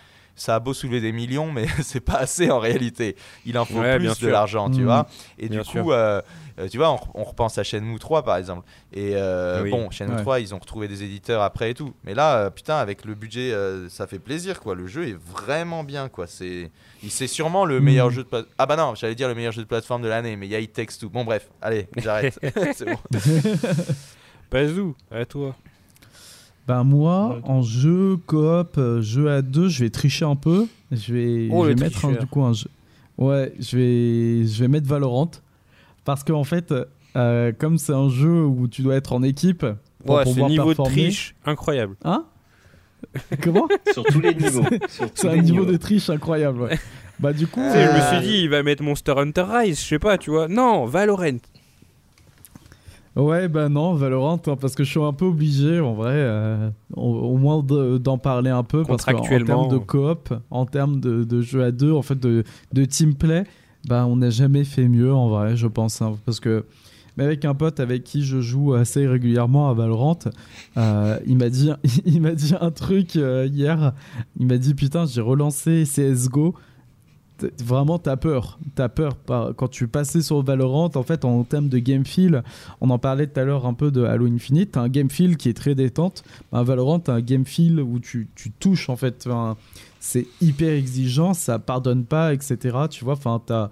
ça 0.40 0.54
a 0.54 0.58
beau 0.58 0.72
soulever 0.72 1.02
des 1.02 1.12
millions, 1.12 1.52
mais 1.52 1.66
c'est 1.82 2.00
pas 2.00 2.14
assez 2.14 2.50
en 2.50 2.58
réalité. 2.58 3.14
Il 3.44 3.58
en 3.58 3.66
faut 3.66 3.78
Ouais, 3.80 3.98
bien 3.98 4.14
plus 4.14 4.24
de 4.24 4.30
l'argent, 4.30 4.70
tu 4.70 4.80
Mm. 4.80 4.84
vois. 4.84 5.06
Et 5.38 5.48
Bien 5.50 5.60
du 5.60 5.68
coup, 5.68 5.92
euh, 5.92 6.22
euh, 6.58 6.66
tu 6.68 6.78
vois, 6.78 6.90
on, 6.92 6.98
on 7.14 7.24
repense 7.24 7.58
à 7.58 7.62
Shenmue 7.62 7.98
3 7.98 8.22
par 8.22 8.36
exemple. 8.38 8.66
Et 8.94 9.12
euh, 9.16 9.62
Oui. 9.62 9.70
bon, 9.70 9.90
Shenmue 9.90 10.14
Ouais. 10.14 10.22
3, 10.22 10.40
ils 10.40 10.54
ont 10.54 10.58
retrouvé 10.58 10.88
des 10.88 11.02
éditeurs 11.02 11.42
après 11.42 11.70
et 11.72 11.74
tout. 11.74 11.92
Mais 12.04 12.14
là, 12.14 12.36
euh, 12.38 12.50
putain, 12.50 12.76
avec 12.78 13.04
le 13.04 13.14
budget, 13.14 13.52
euh, 13.52 13.88
ça 13.90 14.06
fait 14.06 14.18
plaisir 14.18 14.60
quoi. 14.60 14.74
Le 14.74 14.86
jeu 14.86 15.08
est 15.08 15.18
vraiment 15.18 15.84
bien 15.84 16.08
quoi. 16.08 16.26
C'est, 16.26 16.70
il- 17.02 17.10
c'est 17.10 17.26
sûrement 17.26 17.66
le 17.66 17.78
Mm. 17.80 17.84
meilleur 17.84 18.10
jeu 18.10 18.22
de 18.22 18.28
plate- 18.28 18.46
Ah 18.56 18.64
bah 18.64 18.76
non, 18.76 18.94
j'allais 18.94 19.14
dire 19.14 19.28
le 19.28 19.34
meilleur 19.34 19.52
jeu 19.52 19.60
de 19.62 19.68
plateforme 19.68 20.00
de 20.02 20.08
l'année, 20.08 20.36
mais 20.36 20.46
il 20.46 20.50
y 20.52 20.56
a 20.56 20.60
It 20.60 20.72
Takes 20.72 20.98
Two. 20.98 21.10
Bon 21.10 21.24
bref, 21.24 21.50
allez, 21.60 21.86
j'arrête. 21.98 22.38
c'est 22.74 22.86
bon. 22.86 22.98
Bazou, 24.50 24.96
à 25.10 25.24
toi. 25.26 25.54
Ben 26.70 26.84
moi, 26.84 27.30
Ouais. 27.34 27.50
en 27.50 27.62
jeu 27.62 28.16
coop, 28.28 28.78
euh, 28.78 29.00
jeu 29.02 29.28
à 29.28 29.42
deux, 29.42 29.68
je 29.68 29.82
vais 29.82 29.90
tricher 29.90 30.24
un 30.24 30.36
peu. 30.36 30.66
Je 30.92 31.12
vais, 31.12 31.48
Oh, 31.50 31.64
je 31.64 31.70
le 31.70 31.74
vais 31.74 31.82
mettre 31.82 31.96
un, 32.04 32.08
tricheur. 32.10 32.20
du 32.22 32.26
coup 32.28 32.42
un 32.44 32.52
jeu. 32.52 32.68
Ouais, 33.18 33.52
je 33.58 33.76
vais, 33.76 34.46
je 34.46 34.60
vais 34.60 34.68
mettre 34.68 34.86
Valorant 34.86 35.32
parce 36.04 36.22
qu'en 36.22 36.44
fait, 36.44 36.72
euh, 37.16 37.50
comme 37.58 37.76
c'est 37.76 37.92
un 37.92 38.08
jeu 38.08 38.44
où 38.44 38.68
tu 38.68 38.82
dois 38.82 38.94
être 38.94 39.12
en 39.12 39.24
équipe 39.24 39.66
pour 40.06 40.14
Ouais, 40.14 40.24
ce 40.24 40.30
pouvoir 40.30 40.48
niveau 40.48 40.62
de 40.62 40.68
performer. 40.76 40.92
triche, 40.92 41.34
incroyable. 41.44 41.96
Hein? 42.04 42.24
Comment? 43.42 43.66
Sur 43.92 44.04
tous 44.04 44.20
les 44.20 44.34
niveaux. 44.34 44.62
C'est 45.14 45.28
un 45.28 45.36
niveau 45.38 45.62
niveaux. 45.62 45.72
de 45.72 45.76
triche 45.76 46.08
incroyable. 46.08 46.60
Ouais. 46.62 46.78
bah 47.18 47.32
du 47.32 47.48
coup, 47.48 47.60
je 47.60 47.66
me 47.66 47.74
euh, 48.00 48.12
suis 48.12 48.28
dit, 48.28 48.38
il 48.42 48.48
va 48.48 48.62
mettre 48.62 48.84
Monster 48.84 49.14
Hunter 49.16 49.44
Rise, 49.48 49.80
je 49.80 49.84
sais 49.86 49.98
pas, 49.98 50.18
tu 50.18 50.30
vois. 50.30 50.46
Non, 50.46 50.84
Valorant. 50.86 51.38
Ouais, 53.16 53.48
bah 53.48 53.68
non, 53.68 53.94
Valorant, 53.94 54.40
hein, 54.46 54.56
parce 54.60 54.74
que 54.76 54.84
je 54.84 54.90
suis 54.90 55.00
un 55.02 55.12
peu 55.12 55.24
obligé, 55.24 55.80
en 55.80 55.94
vrai, 55.94 56.12
euh, 56.14 56.70
au, 56.94 57.02
au 57.02 57.36
moins 57.38 57.60
de- 57.62 57.98
d'en 57.98 58.18
parler 58.18 58.50
un 58.50 58.62
peu. 58.62 58.84
Parce 58.84 59.04
qu'en 59.04 59.12
Contractuellement. 59.14 59.68
termes 59.68 59.80
de 59.80 59.84
coop, 59.84 60.34
en 60.50 60.64
termes 60.64 61.00
de, 61.00 61.24
de 61.24 61.40
jeu 61.42 61.64
à 61.64 61.72
deux, 61.72 61.92
en 61.92 62.02
fait, 62.02 62.18
de, 62.18 62.44
de 62.72 62.84
team 62.84 63.14
play, 63.14 63.44
bah, 63.88 64.06
on 64.06 64.16
n'a 64.16 64.30
jamais 64.30 64.62
fait 64.64 64.86
mieux, 64.86 65.12
en 65.12 65.28
vrai, 65.28 65.56
je 65.56 65.66
pense. 65.66 66.00
hein, 66.02 66.12
parce 66.24 66.38
que, 66.38 66.64
mais 67.16 67.24
avec 67.24 67.44
un 67.44 67.54
pote 67.54 67.80
avec 67.80 68.04
qui 68.04 68.22
je 68.22 68.40
joue 68.40 68.74
assez 68.74 69.06
régulièrement 69.08 69.68
à 69.68 69.74
Valorant, 69.74 70.18
euh, 70.76 71.18
il 71.26 71.36
m'a 71.36 71.48
dit, 71.48 71.70
il 72.06 72.20
m'a 72.22 72.32
dit 72.32 72.54
un 72.60 72.70
truc 72.70 73.16
euh, 73.16 73.48
hier. 73.50 73.92
Il 74.38 74.46
m'a 74.46 74.56
dit, 74.56 74.74
putain, 74.74 75.04
j'ai 75.06 75.20
relancé 75.20 75.82
CSGO. 75.84 76.54
Vraiment, 77.62 77.98
t'as 77.98 78.16
peur. 78.16 78.58
T'as 78.74 78.88
peur. 78.88 79.16
Quand 79.56 79.68
tu 79.68 79.88
passais 79.88 80.22
sur 80.22 80.42
Valorant, 80.42 80.90
en 80.94 81.02
fait, 81.02 81.24
en 81.24 81.42
termes 81.44 81.68
de 81.68 81.78
game 81.78 82.04
feel, 82.04 82.42
on 82.80 82.90
en 82.90 82.98
parlait 82.98 83.26
tout 83.26 83.38
à 83.40 83.44
l'heure 83.44 83.66
un 83.66 83.74
peu 83.74 83.90
de 83.90 84.04
Halo 84.04 84.26
Infinite. 84.26 84.72
T'as 84.72 84.82
un 84.82 84.88
game 84.88 85.10
feel 85.10 85.36
qui 85.36 85.48
est 85.48 85.54
très 85.54 85.74
détente. 85.74 86.22
Un 86.52 86.62
Valorant, 86.62 87.00
t'as 87.00 87.14
un 87.14 87.20
game 87.20 87.44
feel 87.44 87.80
où 87.80 87.98
tu, 88.00 88.28
tu 88.34 88.50
touches, 88.50 88.88
en 88.88 88.96
fait. 88.96 89.28
C'est 90.00 90.26
hyper 90.40 90.72
exigeant, 90.72 91.34
ça 91.34 91.58
pardonne 91.58 92.04
pas, 92.04 92.32
etc. 92.32 92.78
Tu 92.90 93.04
vois, 93.04 93.14
enfin, 93.14 93.40
t'as. 93.44 93.70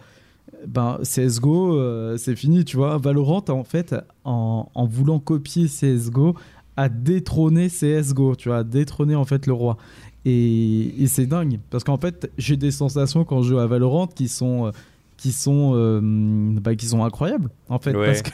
Ben, 0.66 0.98
CSGO, 1.02 1.76
euh, 1.76 2.16
c'est 2.16 2.34
fini, 2.34 2.64
tu 2.64 2.78
vois. 2.78 2.96
Valorant, 2.98 3.44
en 3.48 3.64
fait, 3.64 3.94
en, 4.24 4.68
en 4.74 4.86
voulant 4.86 5.20
copier 5.20 5.66
CSGO, 5.66 6.34
à 6.78 6.88
détrôner 6.88 7.66
CSGO, 7.68 8.36
tu 8.36 8.50
vois, 8.50 8.58
à 8.58 8.64
détrôner 8.64 9.16
en 9.16 9.24
fait 9.24 9.48
le 9.48 9.52
roi. 9.52 9.78
Et, 10.24 11.02
et 11.02 11.06
c'est 11.06 11.26
dingue, 11.26 11.60
parce 11.70 11.84
qu'en 11.84 11.96
fait, 11.96 12.30
j'ai 12.38 12.56
des 12.56 12.70
sensations 12.70 13.24
quand 13.24 13.42
je 13.42 13.50
joue 13.50 13.58
à 13.58 13.66
Valorant 13.66 14.06
qui 14.06 14.28
sont, 14.28 14.66
euh, 14.66 14.70
qui 15.18 15.32
sont, 15.32 15.72
euh, 15.74 16.00
bah, 16.02 16.76
qui 16.76 16.86
sont 16.86 17.04
incroyables, 17.04 17.50
en 17.68 17.78
fait. 17.78 17.94
Ouais. 17.94 18.06
Parce, 18.06 18.22
que, 18.22 18.30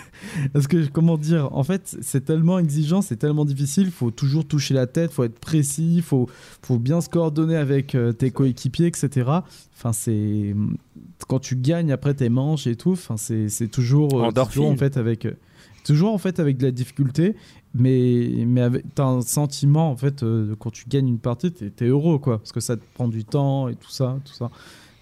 parce 0.52 0.66
que, 0.66 0.86
comment 0.88 1.16
dire, 1.16 1.48
en 1.52 1.64
fait, 1.64 1.96
c'est 2.02 2.24
tellement 2.26 2.58
exigeant, 2.58 3.00
c'est 3.00 3.16
tellement 3.16 3.46
difficile, 3.46 3.84
il 3.86 3.90
faut 3.90 4.10
toujours 4.10 4.46
toucher 4.46 4.74
la 4.74 4.86
tête, 4.86 5.10
faut 5.10 5.24
être 5.24 5.38
précis, 5.38 5.96
il 5.96 6.02
faut, 6.02 6.28
faut 6.62 6.78
bien 6.78 7.00
se 7.00 7.08
coordonner 7.08 7.56
avec 7.56 7.94
euh, 7.94 8.12
tes 8.12 8.30
coéquipiers, 8.30 8.86
etc. 8.86 9.30
Enfin, 9.74 9.92
c'est. 9.92 10.54
Quand 11.26 11.38
tu 11.38 11.56
gagnes 11.56 11.90
après 11.90 12.12
tes 12.12 12.28
manches 12.28 12.66
et 12.66 12.76
tout, 12.76 12.92
enfin, 12.92 13.16
c'est 13.16 13.48
c'est 13.48 13.68
toujours, 13.68 14.20
euh, 14.20 14.26
Endorphine. 14.26 14.52
toujours 14.52 14.70
en 14.70 14.76
fait 14.76 14.98
avec. 14.98 15.26
Toujours 15.84 16.12
en 16.12 16.18
fait 16.18 16.40
avec 16.40 16.56
de 16.56 16.64
la 16.64 16.70
difficulté, 16.72 17.36
mais, 17.74 18.30
mais 18.46 18.60
avec, 18.62 18.84
t'as 18.94 19.04
un 19.04 19.20
sentiment 19.20 19.90
en 19.90 19.96
fait 19.96 20.22
euh, 20.22 20.54
quand 20.58 20.70
tu 20.70 20.84
gagnes 20.88 21.08
une 21.08 21.18
partie, 21.18 21.52
t'es 21.52 21.70
es 21.84 21.88
heureux 21.88 22.18
quoi, 22.18 22.38
parce 22.38 22.52
que 22.52 22.60
ça 22.60 22.76
te 22.76 22.82
prend 22.94 23.06
du 23.06 23.24
temps 23.24 23.68
et 23.68 23.74
tout 23.76 23.90
ça, 23.90 24.16
tout 24.24 24.32
ça. 24.32 24.50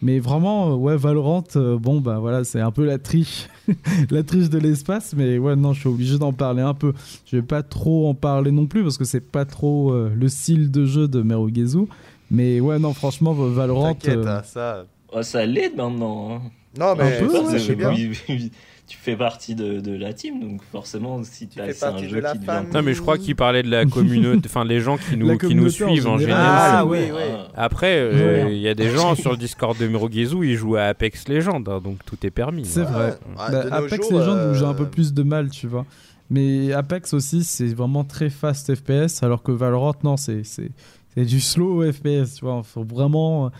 Mais 0.05 0.19
vraiment, 0.19 0.73
euh, 0.73 0.75
ouais, 0.75 0.97
Valorant, 0.97 1.45
euh, 1.55 1.79
bon 1.79 2.01
bah 2.01 2.19
voilà, 2.19 2.43
c'est 2.43 2.61
un 2.61 2.73
peu 2.73 2.85
la 2.85 2.99
triche, 2.99 3.49
la 4.11 4.25
triche 4.25 4.51
de 4.51 4.59
l'espace, 4.59 5.15
mais 5.17 5.39
ouais, 5.39 5.55
non, 5.55 5.73
je 5.73 5.81
suis 5.81 5.89
obligé 5.89 6.19
d'en 6.19 6.33
parler 6.33 6.63
un 6.63 6.75
peu. 6.75 6.93
Je 7.25 7.37
vais 7.37 7.43
pas 7.43 7.63
trop 7.63 8.09
en 8.09 8.15
parler 8.15 8.51
non 8.51 8.67
plus 8.67 8.83
parce 8.83 8.99
que 8.99 9.05
c'est 9.05 9.21
pas 9.21 9.45
trop 9.45 9.93
euh, 9.93 10.13
le 10.13 10.29
style 10.29 10.73
de 10.73 10.85
jeu 10.87 11.07
de 11.07 11.23
Merugezu. 11.23 11.87
Mais 12.33 12.59
ouais, 12.59 12.81
non, 12.81 12.95
franchement, 12.95 13.33
Valorant. 13.33 13.95
T'inquiète, 13.95 14.17
euh, 14.17 14.39
hein, 14.39 14.43
ça. 14.45 14.87
Oh, 15.13 15.23
ça 15.23 15.47
l'aide 15.47 15.77
maintenant. 15.77 16.35
hein. 16.35 16.41
Non, 16.77 16.97
mais 16.97 17.19
peu, 17.21 17.29
ça, 17.29 17.43
ouais, 17.43 17.87
oui, 17.95 18.19
oui. 18.29 18.51
Tu 18.89 18.99
fais 18.99 19.17
partie 19.17 19.55
de, 19.55 19.81
de 19.81 19.97
la 19.97 20.13
team, 20.13 20.41
donc 20.41 20.61
forcément, 20.71 21.23
si 21.23 21.49
tu 21.49 21.61
fais 21.61 21.73
c'est 21.73 21.87
un 21.87 21.93
partie 21.93 22.09
jeu 22.09 22.17
de 22.17 22.23
la 22.23 22.33
qui 22.33 22.39
devient. 22.41 22.65
Non, 22.75 22.83
mais 22.83 22.93
je 22.95 23.01
crois 23.01 23.17
qu'il 23.17 23.37
parlait 23.37 23.63
de 23.63 23.71
la 23.71 23.87
communauté, 23.87 24.43
enfin 24.47 24.65
les 24.65 24.81
gens 24.81 24.99
qui 24.99 25.17
nous, 25.17 25.39
qui 25.39 25.55
nous 25.55 25.71
suivent 25.71 26.09
en 26.09 26.19
général. 26.19 26.21
général. 26.21 26.71
Ah, 26.75 26.85
oui, 26.85 26.99
oui. 27.15 27.23
Après, 27.55 27.97
euh, 27.97 28.51
il 28.51 28.59
y 28.59 28.69
a 28.69 28.75
des 28.75 28.91
gens 28.91 29.15
sur 29.15 29.31
le 29.31 29.37
Discord 29.39 29.79
de 29.79 29.87
Murugizu, 29.87 30.37
ils 30.45 30.57
jouent 30.57 30.77
à 30.77 30.83
Apex 30.85 31.29
Legends, 31.29 31.63
hein, 31.69 31.81
donc 31.83 32.05
tout 32.05 32.19
est 32.27 32.31
permis. 32.31 32.65
C'est 32.67 32.83
vrai. 32.83 33.17
Ah, 33.39 33.51
Bah, 33.51 33.65
Apex 33.71 34.09
jours, 34.11 34.19
Legends 34.19 34.51
où 34.51 34.55
j'ai 34.55 34.65
un 34.65 34.71
euh, 34.71 34.75
peu 34.75 34.87
plus 34.87 35.15
de 35.15 35.23
mal, 35.23 35.49
tu 35.49 35.69
vois. 35.69 35.87
Mais 36.29 36.73
Apex 36.73 37.15
aussi, 37.15 37.45
c'est 37.45 37.73
vraiment 37.75 38.05
très 38.05 38.31
fast 38.31 38.75
FPS, 38.75 39.23
alors 39.23 39.43
que 39.43 39.53
Valorant, 39.53 39.95
non, 40.03 40.17
c'est 40.17 40.45
c'est 40.45 40.71
c'est 41.15 41.25
du 41.25 41.41
slow 41.41 41.91
FPS, 41.91 42.35
tu 42.35 42.45
vois. 42.45 42.63
Faut 42.63 42.85
vraiment. 42.85 43.51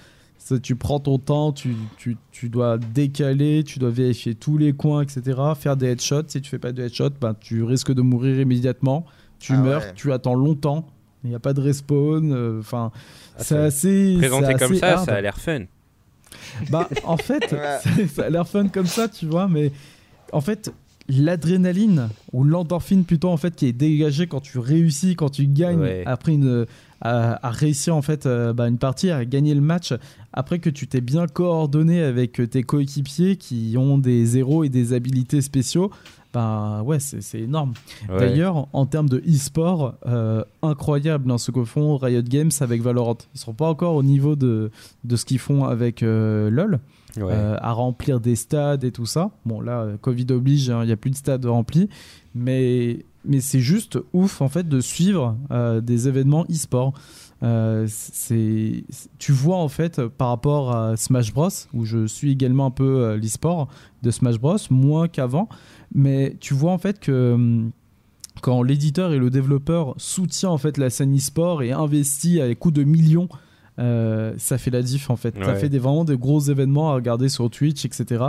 Ça, 0.45 0.59
Tu 0.59 0.77
prends 0.77 0.99
ton 1.01 1.19
temps, 1.19 1.53
tu, 1.53 1.75
tu, 1.97 2.17
tu 2.33 2.49
dois 2.49 2.79
décaler, 2.79 3.63
tu 3.65 3.79
dois 3.79 3.91
vérifier 3.91 4.35
tous 4.35 4.59
les 4.59 4.73
coins, 4.73 5.03
etc. 5.03 5.23
Faire 5.59 5.77
des 5.77 5.87
headshots. 5.93 6.25
Si 6.29 6.41
tu 6.41 6.51
fais 6.51 6.59
pas 6.59 6.73
de 6.73 6.83
headshots, 6.83 7.11
ben, 7.21 7.35
tu 7.39 7.63
risques 7.63 7.93
de 7.93 8.03
mourir 8.03 8.41
immédiatement. 8.41 9.07
Tu 9.39 9.53
Ah 9.55 9.59
meurs, 9.59 9.83
ouais. 9.83 9.93
tu 9.95 10.13
attends 10.13 10.35
longtemps. 10.35 10.87
Il 11.25 11.31
n'y 11.31 11.37
a 11.37 11.41
pas 11.41 11.53
de 11.53 11.61
respawn. 11.61 12.33
euh, 12.33 12.59
Enfin, 12.61 12.91
Ah, 13.39 13.43
c'est 13.45 13.57
assez. 13.57 14.15
Présenté 14.19 14.55
comme 14.55 14.73
assez 14.73 14.77
ça, 14.81 14.95
hard. 14.99 15.05
ça 15.07 15.15
a 15.15 15.21
l'air 15.21 15.39
fun. 15.39 15.61
Bah, 16.71 16.89
en 17.05 17.17
fait, 17.17 17.43
Ouais. 17.53 17.79
ça, 17.83 17.91
ça 18.15 18.23
a 18.25 18.31
l'air 18.31 18.49
fun 18.49 18.69
comme 18.69 18.87
ça, 18.87 19.09
tu 19.09 19.27
vois, 19.27 19.47
mais 19.49 19.71
en 20.33 20.41
fait, 20.41 20.73
l'adrénaline 21.09 22.09
ou 22.33 22.45
l'endorphine 22.45 23.05
plutôt 23.05 23.29
en 23.31 23.37
fait 23.37 23.55
qui 23.55 23.67
est 23.67 23.73
dégagée 23.73 24.27
quand 24.27 24.41
tu 24.41 24.59
réussis, 24.59 25.15
quand 25.17 25.31
tu 25.31 25.47
gagnes 25.47 25.81
Ouais. 25.81 26.03
après 26.07 26.33
une 26.33 26.67
à, 27.03 27.47
à 27.47 27.51
réussir 27.51 27.95
en 27.95 28.01
fait 28.03 28.25
euh, 28.25 28.53
bah, 28.55 28.69
une 28.69 28.79
partie, 28.79 29.11
à 29.11 29.25
gagner 29.27 29.55
le 29.55 29.61
match, 29.61 29.93
après 30.33 30.59
que 30.61 30.71
tu 30.71 30.87
t'es 30.87 31.01
bien 31.03 31.27
coordonné 31.27 32.03
avec 32.03 32.41
euh, 32.41 32.47
tes 32.47 32.63
coéquipiers 32.63 33.37
qui 33.37 33.75
ont 33.77 33.99
des 33.99 34.39
héros 34.39 34.65
et 34.65 34.69
des 34.71 34.95
habilités 34.95 35.43
spéciaux. 35.43 35.91
Bah 36.33 36.83
ouais, 36.83 36.99
c'est 36.99 37.21
c'est 37.21 37.41
énorme. 37.41 37.75
Ouais. 38.09 38.19
D'ailleurs, 38.19 38.67
en 38.73 38.87
termes 38.87 39.09
de 39.11 39.19
e-sport, 39.19 39.97
euh, 40.07 40.43
incroyable 40.63 41.31
hein, 41.31 41.37
ce 41.37 41.51
que 41.51 41.63
font 41.63 41.99
Riot 41.99 42.23
Games 42.23 42.51
avec 42.61 42.81
Valorant. 42.81 43.19
Ils 43.35 43.39
sont 43.41 43.53
pas 43.53 43.69
encore 43.69 43.97
au 43.97 44.03
niveau 44.03 44.35
de, 44.35 44.71
de 45.05 45.17
ce 45.17 45.27
qu'ils 45.27 45.39
font 45.41 45.65
avec 45.65 46.03
euh, 46.03 46.49
LoL, 46.49 46.81
Ouais. 47.19 47.25
euh, 47.31 47.59
à 47.61 47.73
remplir 47.73 48.21
des 48.21 48.35
stades 48.37 48.85
et 48.85 48.93
tout 48.93 49.05
ça. 49.05 49.31
Bon, 49.45 49.61
là, 49.61 49.87
Covid 50.01 50.25
oblige, 50.31 50.71
hein, 50.71 50.81
il 50.83 50.87
n'y 50.87 50.93
a 50.93 50.97
plus 50.97 51.11
de 51.11 51.17
stades 51.17 51.45
remplis, 51.45 51.91
mais, 52.35 53.05
mais 53.25 53.41
c'est 53.41 53.61
juste 53.61 53.99
ouf 54.13 54.41
en 54.41 54.49
fait 54.49 54.69
de 54.69 54.81
suivre 54.81 55.37
euh, 55.51 55.81
des 55.81 56.09
événements 56.09 56.45
e-sport. 56.51 56.93
Euh, 57.43 57.87
c'est, 57.89 58.85
tu 59.19 59.33
vois 59.33 59.57
en 59.57 59.69
fait 59.69 60.01
par 60.07 60.29
rapport 60.29 60.75
à 60.75 60.97
Smash 60.97 61.33
Bros 61.33 61.49
où 61.73 61.85
je 61.85 62.07
suis 62.07 62.31
également 62.31 62.67
un 62.67 62.71
peu 62.71 63.03
euh, 63.05 63.17
l'e-sport 63.17 63.69
de 64.03 64.11
Smash 64.11 64.39
Bros 64.39 64.57
moins 64.71 65.09
qu'avant. 65.09 65.49
Mais 65.95 66.37
tu 66.41 66.55
vois 66.55 66.73
en 66.73 66.79
fait 66.79 67.01
que 67.01 67.33
hum, 67.35 67.73
quand 68.41 68.63
l'éditeur 68.63 69.13
et 69.13 69.19
le 69.19 69.31
développeur 69.31 69.95
soutient 69.99 70.51
en 70.51 70.59
fait 70.59 70.79
la 70.79 70.91
scène 70.91 71.17
e-sport 71.17 71.63
et 71.63 71.73
investit 71.73 72.41
à 72.41 72.53
coups 72.55 72.75
de 72.75 72.85
millions 72.85 73.29
ça 73.79 74.59
fait 74.59 74.71
la 74.71 74.81
diff 74.81 75.11
en 75.11 75.17
fait. 75.17 75.35
Ça 75.43 75.57
fait 75.57 75.69
des, 75.69 75.81
vraiment 75.81 76.05
des 76.05 76.17
gros 76.17 76.39
événements 76.39 76.93
à 76.93 76.95
regarder 76.95 77.29
sur 77.29 77.51
Twitch 77.51 77.85
etc 77.85 78.27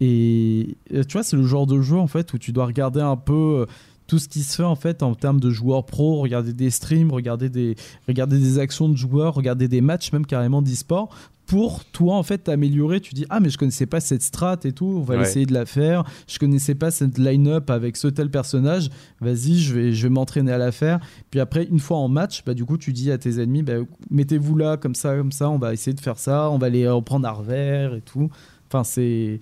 et 0.00 0.76
tu 0.90 1.12
vois 1.12 1.22
c'est 1.22 1.36
le 1.36 1.42
genre 1.42 1.66
de 1.66 1.82
jeu 1.82 1.96
en 1.96 2.06
fait 2.06 2.32
où 2.32 2.38
tu 2.38 2.52
dois 2.52 2.64
regarder 2.66 3.00
un 3.00 3.16
peu 3.16 3.66
tout 4.06 4.18
ce 4.18 4.28
qui 4.28 4.42
se 4.42 4.56
fait 4.56 4.62
en 4.62 4.76
fait 4.76 5.02
en 5.02 5.14
termes 5.14 5.40
de 5.40 5.50
joueurs 5.50 5.84
pro, 5.84 6.20
regarder 6.20 6.52
des 6.52 6.70
streams, 6.70 7.10
regarder 7.10 7.48
des, 7.48 7.74
regarder 8.06 8.38
des 8.38 8.58
actions 8.58 8.88
de 8.88 8.96
joueurs, 8.96 9.34
regarder 9.34 9.68
des 9.68 9.80
matchs 9.80 10.12
même 10.12 10.26
carrément 10.26 10.62
d'e-sport 10.62 11.08
pour 11.46 11.84
toi 11.84 12.16
en 12.16 12.24
fait 12.24 12.38
t'améliorer. 12.38 13.00
Tu 13.00 13.14
dis 13.14 13.24
ah 13.30 13.38
mais 13.38 13.50
je 13.50 13.58
connaissais 13.58 13.86
pas 13.86 14.00
cette 14.00 14.22
strat 14.22 14.58
et 14.64 14.72
tout, 14.72 14.96
on 14.98 15.02
va 15.02 15.16
Ouais. 15.16 15.22
essayer 15.22 15.46
de 15.46 15.52
la 15.54 15.64
faire. 15.64 16.02
Je 16.26 16.38
connaissais 16.40 16.74
pas 16.74 16.90
cette 16.90 17.18
line-up 17.18 17.70
avec 17.70 17.96
ce 17.96 18.08
tel 18.08 18.30
personnage. 18.30 18.90
Vas-y, 19.20 19.58
je 19.58 19.74
vais, 19.74 19.92
je 19.92 20.02
vais 20.04 20.08
m'entraîner 20.10 20.50
à 20.50 20.58
la 20.58 20.72
faire. 20.72 20.98
Puis 21.30 21.38
après 21.38 21.64
une 21.64 21.78
fois 21.78 21.98
en 21.98 22.08
match, 22.08 22.42
bah 22.44 22.54
du 22.54 22.64
coup 22.64 22.78
tu 22.78 22.92
dis 22.92 23.12
à 23.12 23.18
tes 23.18 23.40
ennemis 23.40 23.62
bah, 23.62 23.74
mettez-vous 24.10 24.56
là 24.56 24.76
comme 24.76 24.94
ça 24.96 25.16
comme 25.16 25.30
ça, 25.32 25.48
on 25.50 25.58
va 25.58 25.72
essayer 25.72 25.94
de 25.94 26.00
faire 26.00 26.18
ça, 26.18 26.50
on 26.50 26.58
va 26.58 26.68
les 26.68 26.88
reprendre 26.88 27.28
à 27.28 27.32
revers 27.32 27.94
et 27.94 28.00
tout. 28.00 28.28
Enfin 28.68 28.82
c'est 28.82 29.38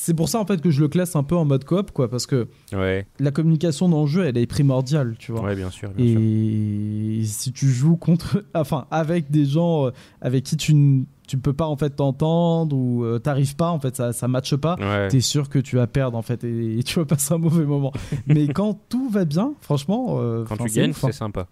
c'est 0.00 0.14
pour 0.14 0.28
ça 0.28 0.38
en 0.38 0.44
fait 0.46 0.60
que 0.60 0.70
je 0.70 0.80
le 0.80 0.86
classe 0.88 1.16
un 1.16 1.24
peu 1.24 1.34
en 1.36 1.44
mode 1.44 1.64
coop 1.64 1.90
quoi 1.90 2.08
parce 2.08 2.26
que 2.26 2.46
Ouais, 2.72 3.06
la 3.18 3.30
communication 3.32 3.88
dans 3.88 4.02
le 4.02 4.06
jeu, 4.06 4.24
elle 4.24 4.38
est 4.38 4.46
primordiale, 4.46 5.16
tu 5.18 5.32
vois. 5.32 5.42
ouais, 5.42 5.56
bien 5.56 5.70
sûr. 5.70 5.90
Bien 5.90 6.06
sûr. 6.06 6.18
Et 6.20 7.24
si 7.24 7.52
tu 7.52 7.68
joues 7.68 7.96
contre, 7.96 8.44
enfin, 8.54 8.86
avec 8.90 9.30
des 9.30 9.44
gens 9.44 9.86
euh, 9.86 9.90
avec 10.20 10.44
qui 10.44 10.56
tu 10.56 10.74
ne 10.74 11.02
tu 11.26 11.36
peux 11.36 11.52
pas 11.52 11.66
en 11.66 11.76
fait 11.76 11.90
t'entendre 11.90 12.74
ou 12.74 13.04
euh, 13.04 13.18
t'arrives 13.18 13.54
pas 13.56 13.70
en 13.70 13.78
fait 13.80 13.94
ça 13.96 14.12
ça 14.14 14.28
matche 14.28 14.54
pas 14.56 14.76
Ouais. 14.80 15.08
t'es 15.08 15.20
sûr 15.20 15.48
que 15.50 15.58
tu 15.58 15.76
vas 15.76 15.86
perdre 15.86 16.16
en 16.16 16.22
fait 16.22 16.42
et, 16.44 16.78
et 16.78 16.82
tu 16.82 16.98
vas 17.00 17.04
passer 17.04 17.34
un 17.34 17.38
mauvais 17.38 17.66
moment 17.66 17.92
mais 18.26 18.48
quand 18.48 18.78
tout 18.88 19.10
va 19.10 19.26
bien 19.26 19.52
franchement 19.60 20.16
euh, 20.20 20.44
Quand 20.48 20.56
tu 20.56 20.70
gagnes, 20.70 20.90
hein. 20.90 20.94
c'est 20.98 21.12
sympa. 21.12 21.46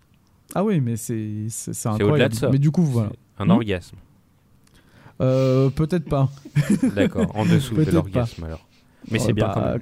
ah 0.54 0.64
oui 0.64 0.80
mais 0.80 0.96
c'est 0.96 1.46
c'est 1.50 1.88
incroyable 1.88 2.32
de 2.32 2.38
ça. 2.38 2.48
mais 2.50 2.58
du 2.58 2.70
coup 2.70 2.84
voilà 2.84 3.10
Un 3.38 3.46
Hmm. 3.46 3.50
orgasme. 3.50 3.96
Euh, 5.20 5.70
peut-être 5.70 6.08
pas 6.08 6.28
D'accord, 6.94 7.30
en 7.34 7.44
dessous 7.46 7.74
de 7.74 7.90
l'orgasme 7.90 8.44
alors. 8.44 8.66
Mais 9.10 9.18
c'est 9.18 9.32
bien 9.32 9.46
bah, 9.46 9.52
quand 9.54 9.64
même. 9.72 9.80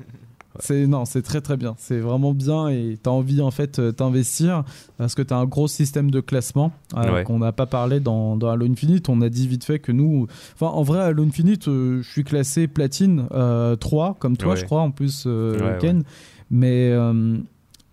C'est 0.61 0.87
non, 0.87 1.05
c'est 1.05 1.23
très 1.23 1.41
très 1.41 1.57
bien. 1.57 1.75
C'est 1.79 1.99
vraiment 1.99 2.33
bien 2.33 2.69
et 2.69 2.97
t'as 3.03 3.11
envie 3.11 3.41
en 3.41 3.51
fait 3.51 3.81
euh, 3.81 3.91
t'investir 3.91 4.63
parce 4.99 5.17
que 5.17 5.23
t'as 5.23 5.35
un 5.37 5.47
gros 5.47 5.67
système 5.67 6.13
de 6.13 6.21
classement 6.21 6.71
euh, 6.97 7.13
Ouais. 7.13 7.25
qu'on 7.25 7.41
n'a 7.41 7.51
pas 7.51 7.67
parlé 7.67 7.99
dans, 7.99 8.37
dans 8.37 8.51
Halo 8.51 8.65
Infinite. 8.71 9.09
On 9.09 9.21
a 9.21 9.29
dit 9.29 9.49
vite 9.49 9.65
fait 9.65 9.81
que 9.81 9.91
nous, 9.91 10.29
enfin 10.55 10.67
en 10.67 10.85
vrai 10.85 11.01
Halo 11.01 11.25
Infinite, 11.25 11.67
euh, 11.67 12.03
je 12.03 12.09
suis 12.09 12.23
classé 12.23 12.69
platine 12.69 13.27
euh, 13.33 13.75
3 13.75 14.15
comme 14.21 14.37
toi, 14.37 14.53
Ouais. 14.53 14.57
je 14.57 14.65
crois 14.65 14.83
en 14.83 14.93
plus 14.93 15.25
euh, 15.27 15.77
Ken. 15.81 16.05
Mais 16.53 16.93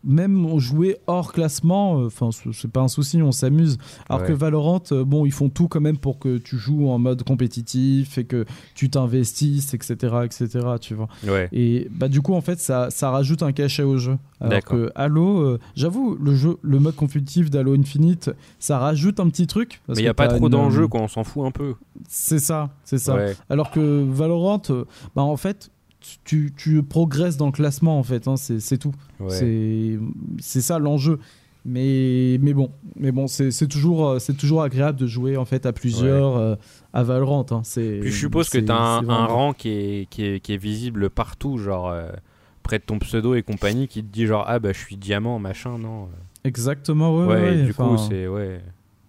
même 0.03 0.57
jouer 0.59 0.97
hors 1.07 1.31
classement, 1.33 1.99
euh, 1.99 2.07
enfin 2.07 2.29
c'est- 2.31 2.51
c'est 2.53 2.71
pas 2.71 2.81
un 2.81 2.87
souci, 2.87 3.21
on 3.21 3.31
s'amuse. 3.31 3.77
Alors 4.09 4.21
Ouais. 4.21 4.27
que 4.29 4.33
Valorant, 4.33 4.81
euh, 4.91 5.03
bon, 5.03 5.25
ils 5.25 5.31
font 5.31 5.49
tout 5.49 5.67
quand 5.67 5.81
même 5.81 5.97
pour 5.97 6.17
que 6.19 6.37
tu 6.37 6.57
joues 6.57 6.89
en 6.89 6.97
mode 6.99 7.23
compétitif 7.23 8.17
et 8.17 8.23
que 8.25 8.45
tu 8.75 8.89
t'investisses, 8.89 9.73
etc., 9.73 9.93
etc. 10.23 10.47
Tu 10.79 10.95
vois. 10.95 11.07
Ouais. 11.27 11.49
Et 11.51 11.87
bah 11.91 12.07
du 12.07 12.21
coup 12.21 12.33
en 12.33 12.41
fait 12.41 12.59
ça, 12.59 12.89
ça 12.89 13.09
rajoute 13.11 13.43
un 13.43 13.51
cachet 13.51 13.83
au 13.83 13.97
jeu. 13.97 14.17
Alors 14.39 14.61
que 14.63 14.91
Halo, 14.95 15.39
euh, 15.41 15.59
j'avoue 15.75 16.17
le 16.19 16.33
jeu, 16.35 16.57
le 16.63 16.79
mode 16.79 16.95
compétitif 16.95 17.51
d'Halo 17.51 17.75
Infinite, 17.75 18.31
ça 18.59 18.79
rajoute 18.79 19.19
un 19.19 19.29
petit 19.29 19.45
truc. 19.45 19.81
parce 19.85 19.97
Mais 19.97 20.01
il 20.03 20.05
n'y 20.05 20.09
a 20.09 20.13
pas 20.15 20.27
trop 20.27 20.45
une- 20.45 20.49
d'enjeux, 20.49 20.87
quoi, 20.87 21.01
on 21.01 21.07
s'en 21.07 21.23
fout 21.23 21.45
un 21.45 21.51
peu. 21.51 21.75
C'est 22.07 22.39
ça, 22.39 22.69
c'est 22.83 22.97
ça. 22.97 23.15
Ouais. 23.15 23.35
Alors 23.49 23.69
que 23.71 24.03
Valorant, 24.03 24.61
bah 25.15 25.21
en 25.21 25.37
fait 25.37 25.69
tu, 26.23 26.53
tu 26.57 26.83
progresses 26.83 27.37
dans 27.37 27.45
le 27.47 27.51
classement 27.51 27.97
en 27.99 28.03
fait, 28.03 28.27
hein, 28.27 28.35
c'est 28.37 28.59
c'est 28.59 28.77
tout. 28.77 28.91
Ouais. 29.19 29.29
C'est 29.29 29.99
c'est 30.39 30.61
ça 30.61 30.79
l'enjeu. 30.79 31.19
Mais, 31.63 32.39
mais 32.41 32.53
bon, 32.55 32.71
mais 32.95 33.11
bon 33.11 33.27
c'est 33.27 33.51
c'est 33.51 33.67
toujours, 33.67 34.07
euh, 34.07 34.19
c'est 34.19 34.33
toujours 34.35 34.63
agréable 34.63 34.97
de 34.97 35.05
jouer 35.05 35.37
en 35.37 35.45
fait 35.45 35.67
à 35.67 35.73
plusieurs 35.73 36.35
euh, 36.35 36.55
à 36.91 37.03
Valorant. 37.03 37.45
hein. 37.51 37.61
C'est- 37.63 37.99
Puis 38.01 38.09
je 38.11 38.17
suppose 38.17 38.49
que 38.49 38.57
tu 38.57 38.71
as 38.71 38.75
un, 38.75 39.01
vraiment 39.03 39.27
rang 39.27 39.53
qui 39.53 39.69
est, 39.69 40.07
qui, 40.09 40.25
est, 40.25 40.39
qui 40.39 40.53
est 40.53 40.57
visible 40.57 41.11
partout, 41.11 41.59
genre 41.59 41.89
euh, 41.89 42.09
près 42.63 42.79
de 42.79 42.83
ton 42.83 42.97
pseudo 42.97 43.35
et 43.35 43.43
compagnie, 43.43 43.87
qui 43.87 44.01
te 44.03 44.11
dit 44.11 44.25
genre 44.25 44.43
ah 44.47 44.57
bah 44.57 44.73
je 44.73 44.79
suis 44.79 44.97
diamant, 44.97 45.37
machin, 45.37 45.77
non. 45.77 46.09
Exactement, 46.43 47.15
ouais. 47.19 47.27
Ouais, 47.27 47.41
ouais, 47.41 47.63
du 47.65 47.69
enfin, 47.69 47.89
coup 47.89 47.97
c'est. 48.09 48.27
Ouais. 48.27 48.59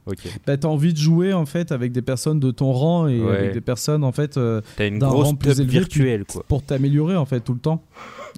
Ok. 0.06 0.18
bah, 0.46 0.56
t'as 0.56 0.66
envie 0.68 0.92
de 0.92 0.98
jouer 0.98 1.32
en 1.32 1.46
fait 1.46 1.70
avec 1.70 1.92
des 1.92 2.02
personnes 2.02 2.40
de 2.40 2.50
ton 2.50 2.72
rang 2.72 3.06
et 3.06 3.20
Ouais. 3.20 3.36
avec 3.36 3.52
des 3.52 3.60
personnes 3.60 4.02
en 4.02 4.10
fait 4.10 4.36
euh, 4.36 4.60
d'un 4.78 4.98
grosse 4.98 5.28
rang 5.28 5.34
plus 5.36 5.60
élevé 5.60 5.78
virtuelle, 5.78 6.24
quoi. 6.24 6.44
pour 6.48 6.62
t'améliorer 6.64 7.16
en 7.16 7.24
fait 7.24 7.40
tout 7.40 7.52
le 7.54 7.60
temps. 7.60 7.82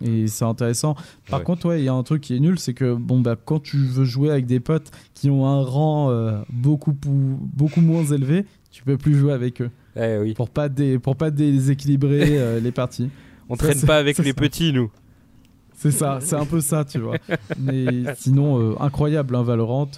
Et 0.03 0.27
c'est 0.27 0.45
intéressant. 0.45 0.97
Par 1.31 1.43
contre, 1.45 1.67
ouais, 1.69 1.81
il 1.81 1.85
y 1.85 1.89
a 1.89 1.95
un 1.95 2.03
truc 2.03 2.21
qui 2.21 2.35
est 2.37 2.41
nul, 2.41 2.59
c'est 2.59 2.75
que 2.75 2.95
bon, 2.95 3.21
bah, 3.21 3.37
quand 3.43 3.61
tu 3.63 3.77
veux 3.79 4.05
jouer 4.05 4.31
avec 4.31 4.45
des 4.45 4.59
potes 4.61 4.91
qui 5.15 5.31
ont 5.31 5.47
un 5.47 5.63
rang 5.63 6.11
euh, 6.11 6.41
beaucoup, 6.53 6.95
beaucoup 7.03 7.81
moins 7.81 8.05
élevé, 8.05 8.45
tu 8.73 8.83
peux 8.83 8.99
plus 8.99 9.15
jouer 9.17 9.33
avec 9.33 9.63
eux. 9.63 9.71
Eh 9.97 10.19
oui. 10.21 10.35
Pour 10.35 10.51
pas, 10.51 10.69
dé 10.69 10.99
pour 10.99 11.15
pas 11.17 11.31
déséquilibrer 11.31 12.39
euh, 12.39 12.61
les 12.61 12.73
parties. 12.73 13.09
On 13.49 13.57
traîne 13.57 13.81
pas 13.83 13.97
avec 13.99 14.19
les 14.19 14.33
petits, 14.35 14.73
nous. 14.73 14.91
C'est 15.77 15.93
ça, 15.93 16.19
c'est 16.21 16.37
un 16.37 16.47
peu 16.47 16.61
ça, 16.61 16.85
tu 16.85 16.99
vois. 16.99 17.17
Mais 17.61 17.87
sinon, 18.17 18.59
euh, 18.61 18.75
incroyable, 18.81 19.37
hein, 19.37 19.43
Valorant. 19.45 19.89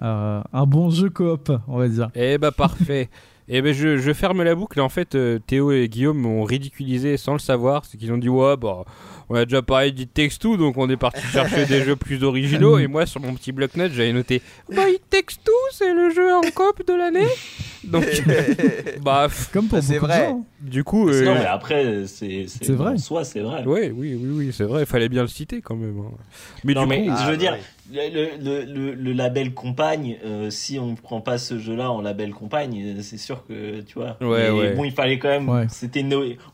Un 0.00 0.66
bon 0.66 0.90
jeu 0.90 1.10
coop, 1.10 1.52
on 1.68 1.78
va 1.78 1.88
dire. 1.88 2.10
Eh 2.14 2.38
bah 2.38 2.52
parfait. 2.52 3.08
Et 3.52 3.62
ben 3.62 3.74
je, 3.74 4.12
ferme 4.12 4.44
la 4.44 4.54
boucle. 4.54 4.80
En 4.80 4.88
fait, 4.88 5.16
euh, 5.16 5.40
Théo 5.44 5.72
et 5.72 5.88
Guillaume 5.88 6.18
m'ont 6.18 6.44
ridiculisé 6.44 7.16
sans 7.16 7.32
le 7.32 7.40
savoir. 7.40 7.84
C'est 7.84 7.98
qu'ils 7.98 8.12
ont 8.12 8.16
dit 8.16 8.28
Ouais, 8.28 8.56
bah, 8.56 8.84
on 9.28 9.34
a 9.34 9.44
déjà 9.44 9.60
parlé 9.60 9.90
d'It 9.90 10.14
Takes 10.14 10.38
Two, 10.38 10.56
donc 10.56 10.78
on 10.78 10.88
est 10.88 10.96
parti 10.96 11.20
chercher 11.26 11.66
des 11.66 11.80
jeux 11.84 11.96
plus 11.96 12.22
originaux. 12.22 12.78
Et 12.78 12.86
moi, 12.86 13.06
sur 13.06 13.20
mon 13.20 13.34
petit 13.34 13.50
bloc-notes, 13.50 13.90
j'avais 13.90 14.12
noté 14.12 14.40
Bah, 14.72 14.88
It 14.88 15.02
Takes 15.10 15.42
Two, 15.44 15.52
c'est 15.72 15.92
le 15.92 16.10
jeu 16.10 16.32
en 16.32 16.42
cop 16.54 16.86
de 16.86 16.94
l'année. 16.94 17.26
Donc, 17.82 18.04
bah, 19.02 19.26
comme 19.52 19.66
pour 19.66 19.82
c'est 19.82 19.98
vrai. 19.98 20.32
Du 20.60 20.84
coup, 20.84 21.08
euh, 21.08 21.24
non, 21.24 21.34
mais 21.34 21.46
après, 21.46 22.04
c'est 22.06 22.46
vrai. 22.68 22.92
En 22.92 22.98
soi, 22.98 23.24
c'est 23.24 23.40
vrai. 23.40 23.64
Ouais, 23.64 23.92
oui, 23.92 24.14
oui, 24.14 24.30
oui, 24.32 24.50
c'est 24.52 24.62
vrai. 24.62 24.82
Il 24.82 24.86
fallait 24.86 25.08
bien 25.08 25.22
le 25.22 25.28
citer 25.28 25.60
quand 25.60 25.74
même. 25.74 25.98
Hein. 25.98 26.14
Mais 26.62 26.74
du 26.74 26.80
coup, 26.80 26.92
je 26.92 27.26
veux 27.26 27.32
ah, 27.32 27.36
dire, 27.36 27.56
le, 27.92 28.64
le, 28.64 28.94
le, 28.94 29.12
label 29.12 29.52
compagne, 29.52 30.16
euh, 30.24 30.50
si 30.50 30.78
on 30.78 30.94
prend 30.94 31.20
pas 31.20 31.38
ce 31.38 31.58
jeu-là 31.58 31.90
en 31.90 32.00
label 32.00 32.30
compagne, 32.30 32.96
c'est 33.02 33.18
sûr 33.18 33.44
que 33.46 33.80
tu 33.80 33.98
vois. 33.98 34.16
Ouais, 34.20 34.50
ouais. 34.50 34.74
Bon, 34.74 34.84
il 34.84 34.92
fallait 34.92 35.18
quand 35.18 35.28
même. 35.28 35.68
C'était 35.68 36.04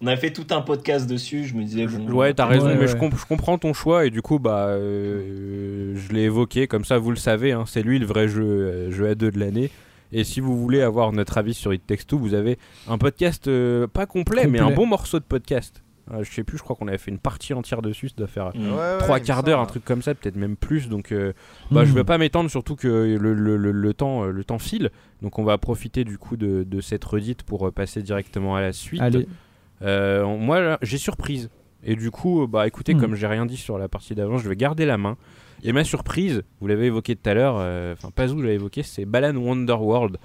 On 0.00 0.06
a 0.06 0.16
fait 0.16 0.32
tout 0.32 0.46
un 0.50 0.60
podcast 0.60 1.08
dessus. 1.08 1.44
Je 1.44 1.54
me 1.54 1.62
disais. 1.62 1.86
Bon, 1.86 2.12
ouais, 2.14 2.34
t'as 2.34 2.46
raison, 2.46 2.68
mais 2.68 2.86
je, 2.86 2.96
je, 2.96 3.26
comprends 3.26 3.58
ton 3.58 3.72
choix 3.72 4.06
et 4.06 4.10
du 4.10 4.22
coup, 4.22 4.38
bah, 4.38 4.68
euh, 4.68 5.94
je 5.96 6.12
l'ai 6.12 6.22
évoqué 6.22 6.66
comme 6.66 6.84
ça, 6.84 6.98
vous 6.98 7.10
le 7.10 7.16
savez. 7.16 7.52
Hein, 7.52 7.64
c'est 7.66 7.82
lui 7.82 7.98
le 7.98 8.06
vrai 8.06 8.28
jeu, 8.28 8.42
euh, 8.42 8.90
jeu 8.90 9.08
à 9.08 9.14
deux 9.14 9.30
de 9.30 9.38
l'année. 9.38 9.70
Et 10.12 10.24
si 10.24 10.40
vous 10.40 10.56
voulez 10.56 10.82
avoir 10.82 11.12
notre 11.12 11.36
avis 11.38 11.54
sur 11.54 11.74
It 11.74 11.84
Takes 11.86 12.06
Two, 12.06 12.18
vous 12.18 12.34
avez 12.34 12.58
un 12.88 12.96
podcast 12.96 13.50
pas 13.92 14.06
complet, 14.06 14.46
mais 14.46 14.60
un 14.60 14.70
bon 14.70 14.86
morceau 14.86 15.18
de 15.18 15.24
podcast 15.24 15.82
euh, 16.12 16.22
je 16.22 16.32
sais 16.32 16.44
plus, 16.44 16.58
je 16.58 16.62
crois 16.62 16.76
qu'on 16.76 16.86
avait 16.86 16.98
fait 16.98 17.10
une 17.10 17.18
partie 17.18 17.52
entière 17.52 17.82
dessus, 17.82 18.08
ça 18.08 18.14
doit 18.16 18.26
faire 18.28 18.52
mm. 18.54 18.98
trois 19.00 19.18
quarts 19.18 19.42
d'heure, 19.42 19.60
un 19.60 19.66
truc 19.66 19.84
comme 19.84 20.02
ça, 20.02 20.14
peut-être 20.14 20.36
même 20.36 20.56
plus. 20.56 20.88
Donc, 20.88 21.10
euh, 21.10 21.32
bah, 21.70 21.84
je 21.84 21.92
mm. 21.92 21.94
vais 21.94 22.04
pas 22.04 22.18
m'étendre, 22.18 22.48
surtout 22.50 22.76
que 22.76 22.86
le, 22.86 23.34
le, 23.34 23.56
le, 23.56 23.94
temps, 23.94 24.24
euh, 24.24 24.30
le 24.30 24.44
temps 24.44 24.58
file. 24.58 24.90
Donc, 25.22 25.38
on 25.38 25.44
va 25.44 25.58
profiter 25.58 26.04
du 26.04 26.16
coup 26.16 26.36
de, 26.36 26.62
de 26.62 26.80
cette 26.80 27.04
redite 27.04 27.42
pour 27.42 27.72
passer 27.72 28.02
directement 28.02 28.54
à 28.54 28.60
la 28.60 28.72
suite. 28.72 29.02
moi, 29.80 30.78
j'ai 30.82 30.98
surprise. 30.98 31.50
Et 31.88 31.94
du 31.94 32.10
coup, 32.10 32.46
bah 32.48 32.66
écoutez, 32.66 32.94
mm. 32.94 33.00
comme 33.00 33.14
j'ai 33.14 33.26
rien 33.26 33.46
dit 33.46 33.56
sur 33.56 33.78
la 33.78 33.88
partie 33.88 34.14
d'avant, 34.14 34.38
je 34.38 34.48
vais 34.48 34.56
garder 34.56 34.86
la 34.86 34.98
main. 34.98 35.16
Et 35.64 35.72
ma 35.72 35.84
surprise, 35.84 36.42
vous 36.60 36.66
l'avez 36.68 36.86
évoqué 36.86 37.16
tout 37.16 37.28
à 37.28 37.34
l'heure, 37.34 37.56
enfin 37.92 38.10
pas 38.14 38.26
où 38.26 38.38
je 38.38 38.42
l'avais 38.42 38.54
évoqué, 38.54 38.82
c'est 38.82 39.06
Balan 39.06 39.34
Wonderworld, 39.36 40.18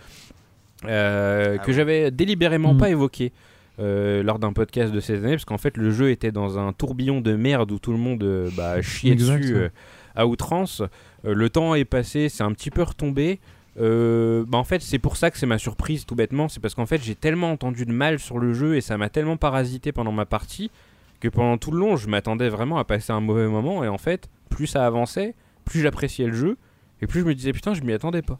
ah 0.84 1.58
que 1.58 1.72
j'avais 1.72 2.12
délibérément 2.12 2.76
pas 2.76 2.90
évoqué. 2.90 3.32
Euh, 3.80 4.22
lors 4.22 4.38
d'un 4.38 4.52
podcast 4.52 4.92
de 4.92 5.00
ces 5.00 5.20
années, 5.20 5.32
parce 5.32 5.46
qu'en 5.46 5.58
fait 5.58 5.78
le 5.78 5.92
jeu 5.92 6.12
était 6.12 6.34
dans 6.34 6.60
un 6.60 6.74
tourbillon 6.74 7.22
de 7.22 7.36
merde 7.36 7.72
où 7.72 7.80
tout 7.80 7.94
le 7.94 7.98
monde 7.98 8.22
euh, 8.22 8.50
bah, 8.56 8.82
chiait 8.82 9.16
dessus 9.16 9.56
euh, 9.56 9.70
à 10.14 10.28
outrance. 10.28 10.84
le 11.24 11.50
temps 11.50 11.74
est 11.74 11.86
passé, 11.86 12.28
c'est 12.28 12.44
un 12.44 12.52
petit 12.52 12.70
peu 12.70 12.84
retombé. 12.84 13.40
bah 13.78 14.58
en 14.58 14.64
fait 14.66 14.82
c'est 14.82 15.00
pour 15.00 15.16
ça 15.16 15.32
que 15.32 15.38
c'est 15.38 15.46
ma 15.46 15.58
surprise 15.58 16.06
tout 16.06 16.16
bêtement, 16.16 16.50
c'est 16.50 16.60
parce 16.60 16.76
qu'en 16.76 16.86
fait 16.86 17.02
j'ai 17.02 17.16
tellement 17.16 17.52
entendu 17.52 17.86
de 17.86 17.94
mal 17.94 18.20
sur 18.20 18.40
le 18.40 18.54
jeu 18.54 18.76
et 18.76 18.82
ça 18.82 18.98
m'a 18.98 19.08
tellement 19.08 19.38
parasité 19.38 19.94
pendant 19.94 20.12
ma 20.12 20.26
partie 20.26 20.70
que 21.22 21.30
pendant 21.30 21.58
tout 21.58 21.72
le 21.72 21.80
long 21.80 21.96
je 21.96 22.10
m'attendais 22.10 22.50
vraiment 22.50 22.78
à 22.78 22.84
passer 22.84 23.14
un 23.14 23.22
mauvais 23.22 23.48
moment 23.48 23.86
et 23.86 23.88
en 23.88 23.98
fait 23.98 24.30
plus 24.50 24.68
ça 24.68 24.86
avançait, 24.86 25.34
plus 25.64 25.80
j'appréciais 25.80 26.28
le 26.28 26.34
jeu 26.34 26.58
et 27.02 27.08
plus 27.08 27.22
je 27.22 27.26
me 27.26 27.34
disais 27.34 27.54
putain 27.54 27.74
je 27.74 27.82
m'y 27.82 27.94
attendais 27.94 28.22
pas. 28.22 28.38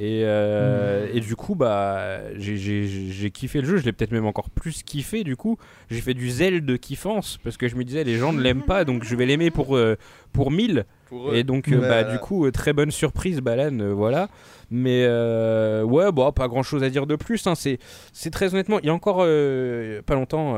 Et, 0.00 0.22
euh, 0.24 1.08
et, 1.12 1.20
du 1.20 1.36
coup, 1.36 1.54
bah, 1.54 2.20
j'ai 2.36 3.30
kiffé 3.30 3.60
le 3.60 3.66
jeu. 3.66 3.76
Je 3.76 3.84
l'ai 3.84 3.92
peut-être 3.92 4.12
même 4.12 4.24
encore 4.24 4.48
plus 4.48 4.82
kiffé. 4.82 5.24
Du 5.24 5.36
coup, 5.36 5.58
j'ai 5.90 6.00
fait 6.00 6.14
du 6.14 6.30
zèle 6.30 6.64
de 6.64 6.76
kiffance 6.76 7.38
parce 7.44 7.58
que 7.58 7.68
je 7.68 7.76
me 7.76 7.84
disais, 7.84 8.02
les 8.02 8.16
gens 8.16 8.32
ne 8.32 8.40
l'aiment 8.40 8.62
pas, 8.62 8.84
donc 8.86 9.04
je 9.04 9.14
vais 9.14 9.26
l'aimer 9.26 9.50
pour, 9.50 9.76
euh, 9.76 9.96
pour 10.32 10.50
1000. 10.50 10.86
et 11.34 11.44
donc, 11.44 11.68
euh, 11.68 11.80
bah, 11.80 12.04
du 12.04 12.18
coup, 12.18 12.50
très 12.50 12.72
bonne 12.72 12.90
surprise, 12.90 13.40
Balan. 13.40 13.94
voilà. 13.94 14.30
Mais 14.70 15.06
ouais, 15.06 16.10
bon, 16.12 16.32
pas 16.32 16.48
grand 16.48 16.62
chose 16.62 16.82
à 16.82 16.88
dire 16.88 17.06
de 17.06 17.16
plus. 17.16 17.46
Hein. 17.46 17.54
C'est 17.54 18.30
très 18.30 18.54
honnêtement, 18.54 18.80
il 18.80 18.86
y 18.86 18.90
a 18.90 18.94
encore 18.94 19.18
pas 20.06 20.14
longtemps, 20.14 20.56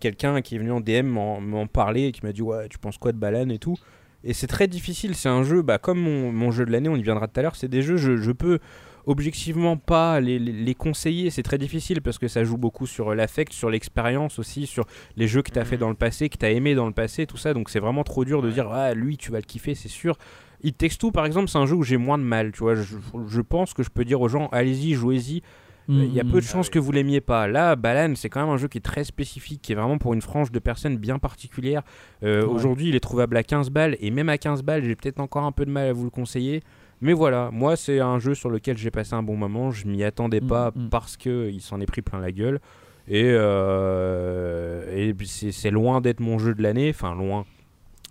quelqu'un 0.00 0.40
qui 0.40 0.54
est 0.54 0.58
venu 0.58 0.72
en 0.72 0.80
DM 0.80 1.06
m'en 1.06 1.66
parler 1.66 2.06
et 2.06 2.12
qui 2.12 2.24
m'a 2.24 2.32
dit, 2.32 2.40
ouais, 2.40 2.68
tu 2.70 2.78
penses 2.78 2.96
quoi 2.96 3.12
de 3.12 3.18
Balan 3.18 3.50
et 3.50 3.58
tout. 3.58 3.76
Et 4.24 4.34
c'est 4.34 4.46
très 4.46 4.68
difficile, 4.68 5.14
c'est 5.14 5.28
un 5.28 5.42
jeu, 5.42 5.62
bah, 5.62 5.78
comme 5.78 6.00
mon, 6.00 6.50
jeu 6.50 6.66
de 6.66 6.72
l'année, 6.72 6.88
on 6.88 6.96
y 6.96 7.02
viendra 7.02 7.26
tout 7.26 7.40
à 7.40 7.42
l'heure, 7.42 7.56
c'est 7.56 7.68
des 7.68 7.82
jeux, 7.82 7.96
je, 7.96 8.16
je 8.16 8.32
peux 8.32 8.58
objectivement 9.06 9.78
pas 9.78 10.20
les, 10.20 10.38
les, 10.38 10.74
conseiller, 10.74 11.30
c'est 11.30 11.42
très 11.42 11.56
difficile 11.56 12.02
parce 12.02 12.18
que 12.18 12.28
ça 12.28 12.44
joue 12.44 12.58
beaucoup 12.58 12.86
sur 12.86 13.14
l'affect, 13.14 13.52
sur 13.52 13.70
l'expérience 13.70 14.38
aussi, 14.38 14.66
sur 14.66 14.84
les 15.16 15.26
jeux 15.26 15.42
que 15.42 15.50
tu 15.50 15.58
as 15.58 15.64
fait 15.64 15.76
mhm. 15.76 15.80
dans 15.80 15.88
le 15.88 15.94
passé, 15.94 16.28
que 16.28 16.36
tu 16.36 16.44
as 16.44 16.50
aimé 16.50 16.74
dans 16.74 16.86
le 16.86 16.92
passé, 16.92 17.26
tout 17.26 17.38
ça, 17.38 17.54
donc 17.54 17.70
c'est 17.70 17.80
vraiment 17.80 18.04
trop 18.04 18.24
dur 18.26 18.42
de 18.42 18.50
dire, 18.50 18.68
ah 18.70 18.92
lui 18.92 19.16
tu 19.16 19.30
vas 19.30 19.38
le 19.38 19.44
kiffer, 19.44 19.74
c'est 19.74 19.88
sûr. 19.88 20.18
It 20.62 20.76
Takes 20.76 20.98
Two 20.98 21.10
par 21.10 21.24
exemple, 21.24 21.48
c'est 21.48 21.58
un 21.58 21.64
jeu 21.64 21.74
où 21.74 21.82
j'ai 21.82 21.96
moins 21.96 22.18
de 22.18 22.22
mal, 22.22 22.52
tu 22.52 22.58
vois, 22.58 22.74
je, 22.74 22.96
je 23.26 23.40
pense 23.40 23.72
que 23.72 23.82
je 23.82 23.88
peux 23.88 24.04
dire 24.04 24.20
aux 24.20 24.28
gens, 24.28 24.48
allez-y, 24.52 24.92
jouez-y, 24.92 25.42
il 25.88 26.12
y 26.14 26.20
a 26.20 26.24
peu 26.24 26.32
de 26.32 26.36
mm. 26.38 26.42
chances 26.42 26.70
que 26.70 26.78
vous 26.78 26.92
l'aimiez 26.92 27.20
pas. 27.20 27.48
Là, 27.48 27.74
Balan, 27.74 28.14
c'est 28.14 28.28
quand 28.28 28.40
même 28.40 28.50
un 28.50 28.56
jeu 28.56 28.68
qui 28.68 28.78
est 28.78 28.82
très 28.82 29.04
spécifique, 29.04 29.60
qui 29.62 29.72
est 29.72 29.74
vraiment 29.74 29.98
pour 29.98 30.14
une 30.14 30.22
frange 30.22 30.52
de 30.52 30.58
personnes 30.58 30.96
bien 30.96 31.18
particulière. 31.18 31.82
Euh, 32.22 32.46
aujourd'hui, 32.46 32.88
il 32.88 32.94
est 32.94 33.00
trouvable 33.00 33.36
à 33.36 33.42
15 33.42 33.70
balles, 33.70 33.96
et 34.00 34.10
même 34.10 34.28
à 34.28 34.38
15 34.38 34.62
balles, 34.62 34.84
j'ai 34.84 34.94
peut-être 34.94 35.20
encore 35.20 35.44
un 35.44 35.52
peu 35.52 35.64
de 35.64 35.70
mal 35.70 35.88
à 35.88 35.92
vous 35.92 36.04
le 36.04 36.10
conseiller. 36.10 36.62
Mais 37.00 37.12
voilà, 37.12 37.50
moi, 37.52 37.76
c'est 37.76 37.98
un 37.98 38.18
jeu 38.18 38.34
sur 38.34 38.50
lequel 38.50 38.76
j'ai 38.76 38.90
passé 38.90 39.14
un 39.14 39.22
bon 39.22 39.36
moment. 39.36 39.70
Je 39.70 39.86
m'y 39.86 40.04
attendais 40.04 40.40
pas 40.40 40.70
mm, 40.70 40.84
mm. 40.84 40.88
parce 40.90 41.16
qu'il 41.16 41.60
s'en 41.60 41.80
est 41.80 41.86
pris 41.86 42.02
plein 42.02 42.20
la 42.20 42.30
gueule. 42.30 42.60
Et, 43.08 43.24
euh, 43.26 45.12
c'est 45.26 45.70
loin 45.70 46.00
d'être 46.00 46.20
mon 46.20 46.38
jeu 46.38 46.54
de 46.54 46.62
l'année. 46.62 46.90
Enfin, 46.90 47.14
loin. 47.14 47.46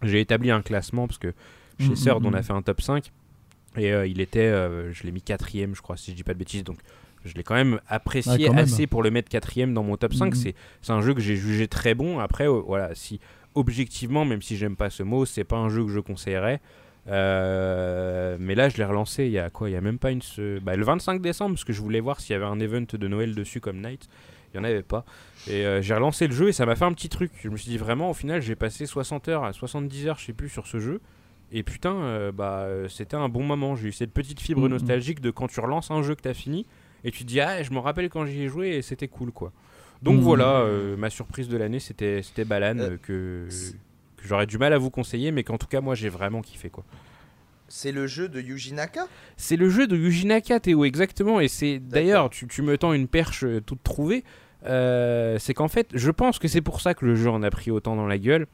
J'ai 0.01 0.21
établi 0.21 0.49
un 0.49 0.61
classement 0.61 1.07
parce 1.07 1.19
que 1.19 1.33
chez 1.79 1.93
Third, 1.93 2.25
on 2.25 2.33
a 2.33 2.41
fait 2.41 2.53
un 2.53 2.61
top 2.61 2.81
5. 2.81 3.11
Et 3.77 3.93
euh, 3.93 4.07
il 4.07 4.19
était, 4.19 4.51
je 4.91 5.03
l'ai 5.03 5.11
mis 5.11 5.21
quatrième, 5.21 5.75
je 5.75 5.81
crois, 5.81 5.95
si 5.95 6.11
je 6.11 6.15
dis 6.15 6.23
pas 6.23 6.33
de 6.33 6.39
bêtises. 6.39 6.63
Donc 6.63 6.79
je 7.25 7.33
l'ai 7.35 7.43
quand 7.43 7.55
même 7.55 7.79
apprécié 7.87 8.49
assez 8.49 8.87
pour 8.87 9.03
le 9.03 9.11
mettre 9.11 9.29
quatrième 9.29 9.73
dans 9.73 9.83
mon 9.83 9.97
top 9.97 10.13
5. 10.13 10.35
Mhm. 10.35 10.53
C'est 10.81 10.91
un 10.91 11.01
jeu 11.01 11.13
que 11.13 11.21
j'ai 11.21 11.35
jugé 11.35 11.67
très 11.67 11.93
bon. 11.93 12.19
Après, 12.19 12.47
euh, 12.47 12.61
voilà, 12.65 12.95
si 12.95 13.19
objectivement, 13.55 14.25
même 14.25 14.41
si 14.41 14.57
j'aime 14.57 14.75
pas 14.75 14.89
ce 14.89 15.03
mot, 15.03 15.25
c'est 15.25 15.43
pas 15.43 15.57
un 15.57 15.69
jeu 15.69 15.83
que 15.83 15.91
je 15.91 15.99
conseillerais. 15.99 16.61
Euh, 17.07 18.37
mais 18.39 18.55
là, 18.55 18.69
je 18.69 18.77
l'ai 18.77 18.85
relancé 18.85 19.25
il 19.25 19.31
y 19.31 19.39
a 19.39 19.49
quoi? 19.49 19.69
Il 19.69 19.73
y 19.73 19.75
a 19.75 19.81
même 19.81 19.99
pas 19.99 20.11
une. 20.11 20.21
Bah, 20.61 20.75
le 20.75 20.85
25 20.85 21.21
décembre, 21.21 21.55
parce 21.55 21.63
que 21.63 21.73
je 21.73 21.81
voulais 21.81 21.99
voir 21.99 22.19
s'il 22.19 22.33
y 22.33 22.35
avait 22.35 22.45
un 22.45 22.59
event 22.59 22.85
de 22.91 23.07
Noël 23.07 23.35
dessus 23.35 23.59
comme 23.59 23.81
Night. 23.81 24.07
Il 24.53 24.59
n'y 24.59 24.65
en 24.65 24.69
avait 24.69 24.81
pas. 24.81 25.05
Et 25.47 25.65
euh, 25.65 25.81
j'ai 25.81 25.93
relancé 25.93 26.25
le 26.25 26.33
jeu 26.33 26.47
et 26.47 26.53
ça 26.53 26.65
m'a 26.65 26.75
fait 26.75 26.85
un 26.85 26.93
petit 26.93 27.09
truc. 27.09 27.31
Je 27.43 27.49
me 27.49 27.57
suis 27.57 27.69
dit 27.69 27.77
vraiment, 27.77 28.09
au 28.09 28.15
final, 28.15 28.41
j'ai 28.41 28.55
passé 28.55 28.87
60 28.87 29.27
heures 29.27 29.43
à 29.43 29.53
70 29.53 30.07
heures, 30.07 30.17
je 30.17 30.25
sais 30.25 30.33
plus, 30.33 30.49
sur 30.49 30.65
ce 30.65 30.79
jeu. 30.79 31.01
Et 31.51 31.63
putain, 31.63 32.31
bah, 32.31 32.67
c'était 32.89 33.15
un 33.15 33.29
bon 33.29 33.43
moment. 33.43 33.75
J'ai 33.75 33.89
eu 33.89 33.91
cette 33.91 34.11
petite 34.11 34.39
fibre 34.39 34.63
mhm. 34.63 34.69
nostalgique 34.69 35.19
de 35.19 35.31
quand 35.31 35.47
tu 35.47 35.59
relances 35.59 35.91
un 35.91 36.01
jeu 36.01 36.15
que 36.15 36.21
tu 36.21 36.29
as 36.29 36.33
fini 36.33 36.65
et 37.03 37.11
tu 37.11 37.23
te 37.23 37.27
dis 37.27 37.39
ah 37.39 37.63
je 37.63 37.71
me 37.71 37.79
rappelle 37.79 38.09
quand 38.09 38.25
j'y 38.25 38.43
ai 38.43 38.47
joué 38.47 38.69
et 38.69 38.81
c'était 38.81 39.07
cool 39.07 39.31
quoi. 39.31 39.51
Donc 40.01 40.19
mmh. 40.19 40.23
voilà, 40.23 40.61
euh, 40.61 40.95
ma 40.95 41.09
surprise 41.09 41.47
de 41.49 41.57
l'année 41.57 41.79
c'était 41.79 42.21
c'était 42.23 42.45
Balan 42.45 42.77
euh, 42.79 42.97
que, 43.01 43.47
que 44.17 44.27
j'aurais 44.27 44.45
du 44.45 44.57
mal 44.57 44.73
à 44.73 44.77
vous 44.77 44.89
conseiller 44.89 45.31
mais 45.31 45.43
qu'en 45.43 45.57
tout 45.57 45.67
cas 45.67 45.81
moi 45.81 45.95
j'ai 45.95 46.09
vraiment 46.09 46.41
kiffé 46.41 46.69
quoi. 46.69 46.83
C'est 47.67 47.91
le 47.91 48.07
jeu 48.07 48.29
de 48.29 48.41
Yuji 48.41 48.73
Naka? 48.73 49.05
C'est 49.37 49.55
le 49.55 49.69
jeu 49.69 49.85
de 49.85 49.95
Yuji 49.95 50.25
Naka 50.25 50.59
Théo 50.59 50.85
exactement 50.85 51.39
et 51.39 51.47
c'est 51.47 51.77
d'ailleurs 51.79 52.29
tu, 52.29 52.47
tu, 52.47 52.61
me 52.61 52.77
tends 52.77 52.93
une 52.93 53.07
perche 53.07 53.43
euh, 53.43 53.61
toute 53.61 53.83
trouvée 53.83 54.23
c'est 54.63 55.53
qu'en 55.53 55.67
fait 55.67 55.89
je 55.93 56.11
pense 56.11 56.39
que 56.39 56.47
c'est 56.47 56.61
pour 56.61 56.81
ça 56.81 56.93
que 56.93 57.05
le 57.05 57.15
jeu 57.15 57.29
en 57.29 57.43
a 57.43 57.49
pris 57.49 57.71
autant 57.71 57.95
dans 57.95 58.07
la 58.07 58.17
gueule 58.17 58.47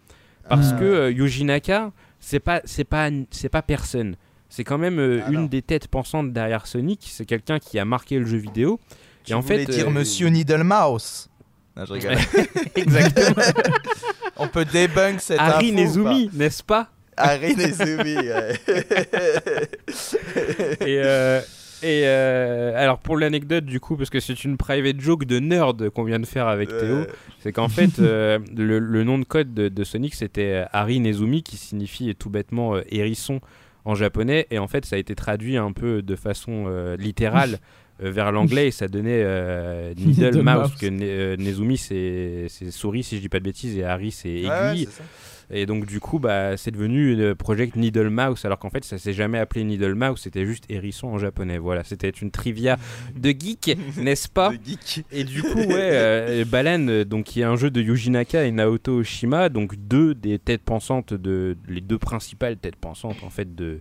parce 0.47 0.73
ah. 0.73 0.79
que 0.79 1.11
Yuji 1.11 1.45
Naka 1.45 1.91
c'est 2.19 2.39
pas 2.39 2.61
c'est 2.65 2.83
pas 2.83 3.09
c'est 3.31 3.49
pas 3.49 3.61
personne 3.61 4.15
c'est 4.55 4.63
quand 4.63 4.77
même 4.77 4.99
euh, 4.99 5.19
une 5.31 5.49
des 5.49 5.61
têtes 5.61 5.89
pensantes 5.89 6.31
derrière 6.31 6.65
Sonic. 6.65 7.09
C'est 7.11 7.25
quelqu'un 7.25 7.59
qui 7.59 7.77
a 7.77 7.83
marqué 7.83 8.17
le 8.17 8.25
jeu 8.25 8.37
vidéo. 8.37 8.79
Tu 9.25 9.33
et 9.33 9.35
en 9.35 9.41
fait, 9.41 9.65
dire 9.65 9.89
euh, 9.89 9.91
Monsieur 9.91 10.29
Needlemouse. 10.29 11.27
Non, 11.75 11.83
je 11.83 11.91
rigole. 11.91 12.15
Exactement. 12.75 13.43
On 14.37 14.47
peut 14.47 14.63
débunk 14.63 15.19
cette 15.19 15.41
Harry 15.41 15.73
Nezumi, 15.73 16.29
n'est-ce 16.31 16.63
pas? 16.63 16.87
Harry 17.17 17.53
Nezumi. 17.53 18.15
ouais. 18.15 18.53
et 20.79 21.01
euh, 21.03 21.41
et 21.83 22.07
alors 22.07 22.99
pour 22.99 23.17
l'anecdote 23.17 23.65
du 23.65 23.81
coup, 23.81 23.97
parce 23.97 24.09
que 24.09 24.21
c'est 24.21 24.45
une 24.45 24.55
private 24.55 25.01
joke 25.01 25.25
de 25.25 25.39
nerd 25.39 25.89
qu'on 25.89 26.05
vient 26.05 26.19
de 26.19 26.25
faire 26.25 26.47
avec 26.47 26.69
Théo, 26.69 27.07
c'est 27.41 27.51
qu'en 27.51 27.67
fait 27.67 27.97
le, 27.97 29.03
nom 29.03 29.19
de 29.19 29.25
code 29.25 29.53
de, 29.53 29.67
de 29.67 29.83
Sonic 29.83 30.15
c'était 30.15 30.63
Harry 30.71 31.01
Nezumi 31.01 31.43
qui 31.43 31.57
signifie 31.57 32.15
tout 32.15 32.29
bêtement 32.29 32.77
hérisson 32.89 33.41
en 33.85 33.95
japonais 33.95 34.47
et 34.51 34.59
en 34.59 34.67
fait 34.67 34.85
ça 34.85 34.95
a 34.95 34.99
été 34.99 35.15
traduit 35.15 35.57
un 35.57 35.71
peu 35.71 36.01
de 36.01 36.15
façon 36.15 36.65
euh, 36.67 36.97
littérale 36.97 37.59
vers 37.99 38.31
l'anglais 38.33 38.67
et 38.67 38.71
ça 38.71 38.87
donnait 38.89 39.23
Needle, 39.95 40.25
Needle 40.25 40.41
Mouse, 40.41 40.75
que 40.75 40.87
Ne- 40.87 41.35
Nezumi 41.37 41.77
c'est 41.77 42.47
c'est 42.49 42.69
souris 42.71 43.03
si 43.03 43.15
je 43.15 43.21
dis 43.21 43.29
pas 43.29 43.39
de 43.39 43.45
bêtises 43.45 43.77
et 43.77 43.83
Harry 43.85 44.11
c'est 44.11 44.29
aiguille. 44.33 44.49
Ouais. 44.49 44.87
Et 45.51 45.65
donc 45.65 45.85
du 45.85 45.99
coup, 45.99 46.19
bah, 46.19 46.57
c'est 46.57 46.71
devenu 46.71 47.15
le 47.15 47.35
Project 47.35 47.75
Needle 47.75 48.09
Mouse, 48.09 48.45
alors 48.45 48.59
qu'en 48.59 48.69
fait, 48.69 48.83
ça 48.83 48.97
s'est 48.97 49.13
jamais 49.13 49.37
appelé 49.37 49.63
Needle 49.63 49.93
Mouse, 49.93 50.21
c'était 50.21 50.45
juste 50.45 50.65
hérisson 50.69 51.07
en 51.07 51.17
japonais. 51.17 51.57
Voilà, 51.57 51.83
c'était 51.83 52.09
une 52.09 52.31
trivia 52.31 52.77
de 53.15 53.29
geek, 53.29 53.77
n'est-ce 53.97 54.29
pas 54.29 54.51
Le 54.51 54.59
geek. 54.63 55.05
Et 55.11 55.23
du 55.23 55.43
coup, 55.43 55.59
ouais, 55.59 55.89
euh, 55.91 56.45
Balan, 56.45 57.03
donc 57.05 57.25
qui 57.25 57.41
est 57.41 57.45
un 57.45 57.55
jeu 57.55 57.69
de 57.69 57.81
Yuji 57.81 58.09
Naka 58.09 58.45
et 58.45 58.51
Naoto 58.51 58.99
Oshima, 58.99 59.49
donc 59.49 59.75
deux 59.75 60.15
des 60.15 60.39
têtes 60.39 60.63
pensantes 60.63 61.13
de 61.13 61.57
les 61.67 61.81
deux 61.81 61.97
principales 61.97 62.57
têtes 62.57 62.75
pensantes 62.75 63.23
en 63.23 63.29
fait 63.29 63.55
de, 63.55 63.79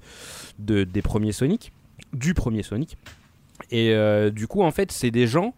de 0.58 0.84
des 0.84 1.02
premiers 1.02 1.32
Sonic, 1.32 1.72
du 2.12 2.34
premier 2.34 2.62
Sonic. 2.62 2.96
Et 3.70 3.92
euh, 3.92 4.30
du 4.30 4.46
coup, 4.46 4.62
en 4.62 4.70
fait, 4.70 4.92
c'est 4.92 5.10
des 5.10 5.26
gens 5.26 5.54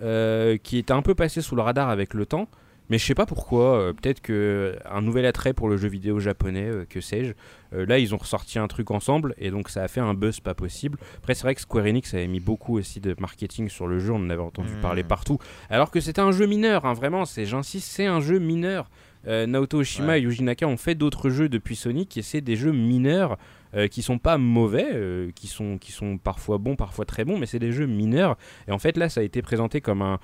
euh, 0.00 0.56
qui 0.56 0.78
étaient 0.78 0.92
un 0.92 1.02
peu 1.02 1.14
passés 1.14 1.40
sous 1.42 1.56
le 1.56 1.62
radar 1.62 1.88
avec 1.88 2.14
le 2.14 2.26
temps. 2.26 2.48
Mais 2.90 2.98
je 2.98 3.06
sais 3.06 3.14
pas 3.14 3.26
pourquoi, 3.26 3.78
euh, 3.78 3.92
peut-être 3.92 4.20
que 4.20 4.76
un 4.90 5.00
nouvel 5.00 5.24
attrait 5.24 5.52
pour 5.54 5.68
le 5.68 5.76
jeu 5.76 5.88
vidéo 5.88 6.18
japonais, 6.20 6.68
euh, 6.68 6.84
que 6.88 7.00
sais-je. 7.00 7.32
Euh, 7.74 7.86
là, 7.86 7.98
ils 7.98 8.14
ont 8.14 8.18
ressorti 8.18 8.58
un 8.58 8.68
truc 8.68 8.90
ensemble 8.90 9.34
et 9.38 9.50
donc 9.50 9.70
ça 9.70 9.82
a 9.82 9.88
fait 9.88 10.00
un 10.00 10.12
buzz 10.14 10.40
pas 10.40 10.52
possible. 10.54 10.98
Après, 11.18 11.34
c'est 11.34 11.44
vrai 11.44 11.54
que 11.54 11.60
Square 11.62 11.86
Enix 11.86 12.12
avait 12.12 12.26
mis 12.26 12.40
beaucoup 12.40 12.76
aussi 12.76 13.00
de 13.00 13.14
marketing 13.18 13.68
sur 13.70 13.86
le 13.86 13.98
jeu, 13.98 14.12
on 14.12 14.16
en 14.16 14.30
avait 14.30 14.42
entendu 14.42 14.74
Mm. 14.76 14.80
parler 14.82 15.04
partout. 15.04 15.38
Alors 15.70 15.90
que 15.90 16.00
c'était 16.00 16.20
un 16.20 16.32
jeu 16.32 16.46
mineur, 16.46 16.84
hein, 16.84 16.92
vraiment, 16.92 17.24
c'est, 17.24 17.46
j'insiste, 17.46 17.88
c'est 17.90 18.06
un 18.06 18.20
jeu 18.20 18.38
mineur. 18.38 18.90
Naoto 19.24 19.78
Oshima 19.78 20.08
Ouais. 20.08 20.18
et 20.18 20.22
Yuji 20.22 20.42
Naka 20.42 20.66
ont 20.66 20.76
fait 20.76 20.96
d'autres 20.96 21.30
jeux 21.30 21.48
depuis 21.48 21.76
Sonic 21.76 22.16
et 22.16 22.22
c'est 22.22 22.40
des 22.40 22.56
jeux 22.56 22.72
mineurs 22.72 23.38
euh, 23.74 23.86
qui 23.86 24.02
sont 24.02 24.18
pas 24.18 24.36
mauvais, 24.36 24.88
euh, 24.92 25.30
qui, 25.36 25.46
sont, 25.46 25.78
qui 25.78 25.92
sont 25.92 26.18
parfois 26.18 26.58
bons, 26.58 26.74
parfois 26.74 27.04
très 27.04 27.24
bons, 27.24 27.38
mais 27.38 27.46
c'est 27.46 27.60
des 27.60 27.70
jeux 27.70 27.86
mineurs. 27.86 28.36
Et 28.66 28.72
en 28.72 28.80
fait, 28.80 28.96
là, 28.96 29.08
ça 29.08 29.20
a 29.20 29.22
été 29.22 29.40
présenté 29.40 29.80
comme 29.80 30.02
un, 30.02 30.18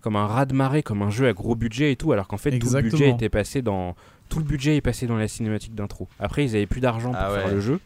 comme 0.00 0.16
un 0.16 0.26
raz-de-marée, 0.26 0.82
comme 0.82 1.02
un 1.02 1.10
jeu 1.10 1.26
à 1.28 1.32
gros 1.32 1.54
budget 1.54 1.92
et 1.92 1.96
tout, 1.96 2.12
alors 2.12 2.28
qu'en 2.28 2.36
fait, 2.36 2.50
tout 2.58 2.66
le 2.66 2.82
budget 2.82 3.10
était 3.10 3.28
passé 3.28 3.62
dans. 3.62 3.94
Tout 4.28 4.38
le 4.40 4.44
budget 4.44 4.76
est 4.76 4.80
passé 4.82 5.06
dans 5.06 5.16
la 5.16 5.26
cinématique 5.26 5.74
d'intro. 5.74 6.06
Après, 6.20 6.44
ils 6.44 6.54
avaient 6.54 6.66
plus 6.66 6.82
d'argent 6.82 7.12
pour 7.12 7.18
Ah 7.20 7.30
faire 7.30 7.48
le 7.48 7.60
jeu. 7.60 7.80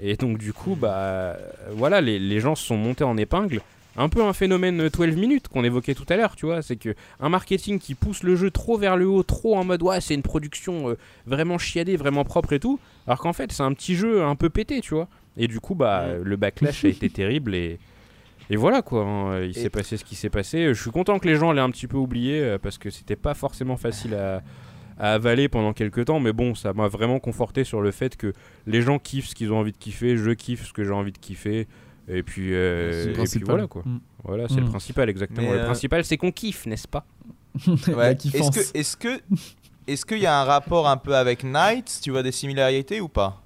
Et 0.00 0.16
donc, 0.16 0.38
du 0.38 0.52
coup, 0.52 0.76
bah, 0.76 1.36
voilà, 1.72 2.00
les, 2.00 2.18
les 2.20 2.38
gens 2.40 2.54
se 2.54 2.64
sont 2.64 2.76
montés 2.76 3.02
en 3.02 3.16
épingle. 3.16 3.60
Un 3.96 4.08
peu 4.08 4.22
un 4.22 4.32
phénomène 4.32 4.88
12 4.88 5.16
minutes 5.16 5.48
qu'on 5.48 5.64
évoquait 5.64 5.94
tout 5.94 6.06
à 6.08 6.16
l'heure, 6.16 6.36
tu 6.36 6.46
vois. 6.46 6.62
C'est 6.62 6.76
que 6.76 6.94
un 7.18 7.28
marketing 7.28 7.80
qui 7.80 7.96
pousse 7.96 8.22
le 8.22 8.36
jeu 8.36 8.52
trop 8.52 8.78
vers 8.78 8.96
le 8.96 9.08
haut, 9.08 9.24
trop 9.24 9.56
en 9.56 9.64
mode, 9.64 9.82
ouais, 9.82 10.00
c'est 10.00 10.14
une 10.14 10.22
production 10.22 10.90
euh, 10.90 10.98
vraiment 11.26 11.58
chiadée, 11.58 11.96
vraiment 11.96 12.22
propre 12.22 12.52
et 12.52 12.60
tout. 12.60 12.78
Alors 13.08 13.18
qu'en 13.18 13.32
fait, 13.32 13.50
c'est 13.50 13.64
un 13.64 13.72
petit 13.72 13.96
jeu 13.96 14.22
un 14.22 14.36
peu 14.36 14.48
pété, 14.48 14.80
tu 14.80 14.94
vois. 14.94 15.08
Et 15.36 15.48
du 15.48 15.58
coup, 15.58 15.74
bah, 15.74 16.06
le 16.22 16.36
backlash 16.36 16.84
a 16.84 16.88
été 16.88 17.10
terrible 17.10 17.54
et. 17.54 17.78
Et 18.50 18.56
voilà 18.56 18.82
quoi, 18.82 19.04
hein, 19.04 19.42
il 19.42 19.54
s'est 19.54 19.70
passé 19.70 19.96
ce 19.96 20.04
qui 20.04 20.16
s'est 20.16 20.28
passé. 20.30 20.74
Je 20.74 20.82
suis 20.82 20.90
content 20.90 21.18
que 21.18 21.28
les 21.28 21.36
gens 21.36 21.52
l'aient 21.52 21.60
un 21.60 21.70
petit 21.70 21.86
peu 21.86 21.96
oublié 21.96 22.40
euh, 22.40 22.58
parce 22.58 22.78
que 22.78 22.90
c'était 22.90 23.16
pas 23.16 23.32
forcément 23.34 23.76
facile 23.76 24.14
à, 24.14 24.42
à 24.98 25.12
avaler 25.14 25.48
pendant 25.48 25.72
quelques 25.72 26.04
temps, 26.06 26.18
mais 26.20 26.32
bon, 26.32 26.54
ça 26.54 26.72
m'a 26.72 26.88
vraiment 26.88 27.20
conforté 27.20 27.62
sur 27.64 27.80
le 27.80 27.90
fait 27.92 28.16
que 28.16 28.32
les 28.66 28.82
gens 28.82 28.98
kiffent 28.98 29.28
ce 29.28 29.34
qu'ils 29.34 29.52
ont 29.52 29.58
envie 29.58 29.72
de 29.72 29.76
kiffer, 29.78 30.16
je 30.16 30.32
kiffe 30.32 30.66
ce 30.66 30.72
que 30.72 30.82
j'ai 30.84 30.90
envie 30.92 31.12
de 31.12 31.18
kiffer, 31.18 31.68
et 32.08 32.22
puis, 32.24 32.52
euh, 32.52 33.10
et 33.10 33.24
puis 33.24 33.40
voilà 33.44 33.66
quoi. 33.68 33.82
Mm. 33.86 34.00
Voilà, 34.24 34.48
c'est 34.48 34.56
le 34.56 34.66
Mm. 34.66 34.70
principal 34.70 35.08
exactement. 35.08 35.48
Mais, 35.48 35.54
le 35.54 35.60
euh, 35.60 35.64
principal, 35.66 36.04
c'est 36.04 36.16
qu'on 36.16 36.32
kiffe, 36.32 36.66
n'est-ce 36.66 36.88
pas? 36.88 37.06
Ouais. 37.96 38.12
Est-ce 38.12 38.50
que, 38.50 38.78
est-ce 38.78 38.96
que, 38.96 39.20
est-ce 39.86 40.04
qu'il 40.04 40.18
y 40.18 40.26
a 40.26 40.40
un 40.40 40.44
rapport 40.44 40.88
un 40.88 40.96
peu 40.96 41.14
avec 41.16 41.44
Knights? 41.44 42.00
Tu 42.02 42.10
vois 42.10 42.22
des 42.22 42.32
similarités 42.32 43.00
ou 43.00 43.08
pas? 43.08 43.40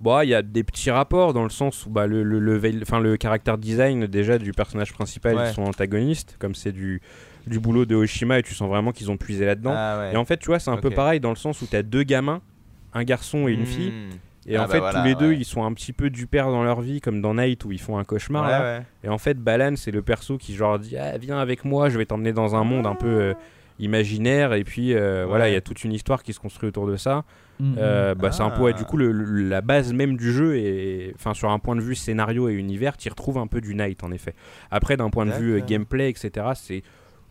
Bon, 0.00 0.20
il 0.20 0.28
y 0.28 0.34
a 0.34 0.42
des 0.42 0.62
petits 0.62 0.90
rapports 0.90 1.32
dans 1.32 1.42
le 1.44 1.48
sens 1.50 1.86
où 1.86 1.90
bah, 1.90 2.06
le, 2.06 2.22
le, 2.22 2.38
level- 2.38 2.80
enfin, 2.82 3.00
le 3.00 3.16
caractère 3.16 3.56
design 3.56 4.06
déjà 4.06 4.36
du 4.38 4.52
personnage 4.52 4.92
principal, 4.92 5.36
Ouais. 5.36 5.48
ils 5.50 5.54
sont 5.54 5.62
antagonistes, 5.62 6.36
comme 6.38 6.54
c'est 6.54 6.72
du, 6.72 7.00
du 7.46 7.58
boulot 7.58 7.86
de 7.86 7.94
Oshima 7.94 8.38
et 8.38 8.42
tu 8.42 8.54
sens 8.54 8.68
vraiment 8.68 8.92
qu'ils 8.92 9.10
ont 9.10 9.16
puisé 9.16 9.46
là-dedans. 9.46 9.72
Ah 9.74 9.98
ouais. 10.00 10.12
Et 10.12 10.16
en 10.16 10.24
fait, 10.26 10.36
tu 10.36 10.46
vois, 10.46 10.58
c'est 10.58 10.70
un 10.70 10.76
peu 10.76 10.90
pareil 10.90 11.18
dans 11.20 11.30
le 11.30 11.36
sens 11.36 11.62
où 11.62 11.66
tu 11.66 11.76
as 11.76 11.82
deux 11.82 12.02
gamins, 12.02 12.42
un 12.92 13.04
garçon 13.04 13.48
et 13.48 13.52
une 13.52 13.64
fille. 13.66 13.90
Hmm. 13.90 14.10
Et 14.48 14.56
Ah 14.56 14.60
en 14.62 14.66
bah 14.66 14.72
fait, 14.72 14.78
voilà, 14.78 15.00
tous 15.00 15.06
les 15.06 15.14
deux, 15.16 15.32
ils 15.32 15.44
sont 15.46 15.64
un 15.64 15.72
petit 15.72 15.92
peu 15.92 16.08
du 16.08 16.26
père 16.28 16.50
dans 16.50 16.62
leur 16.62 16.80
vie, 16.80 17.00
comme 17.00 17.20
dans 17.20 17.34
Night 17.34 17.64
où 17.64 17.72
ils 17.72 17.80
font 17.80 17.98
un 17.98 18.04
cauchemar. 18.04 18.44
Ouais, 18.44 18.50
là. 18.50 18.60
ouais. 18.78 18.84
Et 19.02 19.08
en 19.08 19.18
fait, 19.18 19.38
Balan, 19.38 19.74
c'est 19.76 19.90
le 19.90 20.02
perso 20.02 20.36
qui 20.38 20.54
genre 20.54 20.78
dit 20.78 20.96
ah, 20.96 21.16
Viens 21.18 21.38
avec 21.38 21.64
moi, 21.64 21.88
je 21.88 21.98
vais 21.98 22.04
t'emmener 22.06 22.32
dans 22.32 22.54
un 22.54 22.62
monde 22.62 22.86
un 22.86 22.94
peu 22.94 23.06
euh, 23.08 23.34
imaginaire. 23.80 24.52
Et 24.54 24.64
puis 24.64 24.94
euh, 24.94 25.24
voilà, 25.26 25.48
il 25.48 25.52
y 25.52 25.56
a 25.56 25.60
toute 25.60 25.82
une 25.84 25.92
histoire 25.92 26.22
qui 26.22 26.32
se 26.32 26.40
construit 26.40 26.68
autour 26.68 26.86
de 26.86 26.96
ça. 26.96 27.24
Mm, 27.58 27.74
Euh, 27.78 28.14
bah, 28.14 28.32
C'est 28.32 28.42
un 28.42 28.50
peu, 28.50 28.62
ouais, 28.62 28.72
du 28.74 28.84
coup, 28.84 28.96
le- 28.96 29.12
le- 29.12 29.48
la 29.48 29.60
base 29.62 29.92
même 29.92 30.16
du 30.16 30.32
jeu, 30.32 30.56
et 30.56 31.12
enfin, 31.14 31.32
sur 31.34 31.50
un 31.50 31.58
point 31.58 31.74
de 31.76 31.80
vue 31.80 31.94
scénario 31.94 32.48
et 32.48 32.52
univers, 32.54 32.96
tu 32.96 33.08
retrouves 33.08 33.38
un 33.38 33.46
peu 33.46 33.60
du 33.60 33.74
Night 33.74 34.04
en 34.04 34.12
effet. 34.12 34.34
Après, 34.70 34.96
d'un 34.96 35.08
point 35.10 35.24
de 35.26 35.32
vue 35.32 35.54
euh, 35.54 35.64
gameplay, 35.66 36.10
etc., 36.10 36.48
c'est 36.54 36.82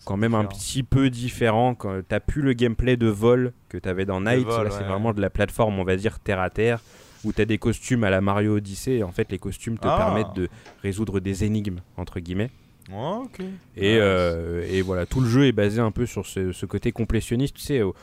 quand 0.04 0.18
même 0.18 0.34
un 0.36 0.46
petit 0.46 0.84
peu 0.84 1.10
différent. 1.10 1.76
Quand 1.76 2.02
t'as 2.08 2.20
plus 2.20 2.42
le 2.42 2.54
gameplay 2.54 2.98
de 2.98 3.08
vol 3.08 3.54
que 3.70 3.78
t'avais 3.78 4.06
dans 4.06 4.20
Night, 4.22 4.46
vol, 4.48 4.64
là 4.66 4.70
c'est 4.72 4.80
ouais. 4.80 4.84
vraiment 4.88 5.14
de 5.14 5.22
la 5.22 5.30
plateforme, 5.30 5.78
on 5.80 5.84
va 5.84 5.96
dire 5.96 6.20
terre 6.20 6.40
à 6.40 6.50
terre, 6.50 6.80
où 7.24 7.32
t'as 7.32 7.46
des 7.46 7.58
costumes 7.58 8.04
à 8.04 8.10
la 8.10 8.22
Mario 8.22 8.58
Odyssey. 8.58 8.98
Et 8.98 9.04
en 9.04 9.12
fait, 9.12 9.32
les 9.32 9.40
costumes 9.40 9.78
te 9.78 9.88
Ah. 9.88 9.96
permettent 9.98 10.36
de 10.36 10.50
résoudre 10.84 11.20
des 11.20 11.44
énigmes 11.44 11.80
entre 11.98 12.20
guillemets. 12.20 12.50
Oh. 12.94 13.28
Et, 13.76 13.98
euh, 14.00 14.64
et 14.70 14.82
voilà, 14.84 15.06
tout 15.08 15.20
le 15.22 15.28
jeu 15.28 15.46
est 15.48 15.52
basé 15.52 15.82
un 15.82 15.90
peu 15.92 16.06
sur 16.06 16.26
ce, 16.26 16.52
ce 16.52 16.66
côté 16.68 16.92
complétionniste, 16.92 17.56
tu 17.56 17.62
sais, 17.62 17.82
au, 17.82 17.96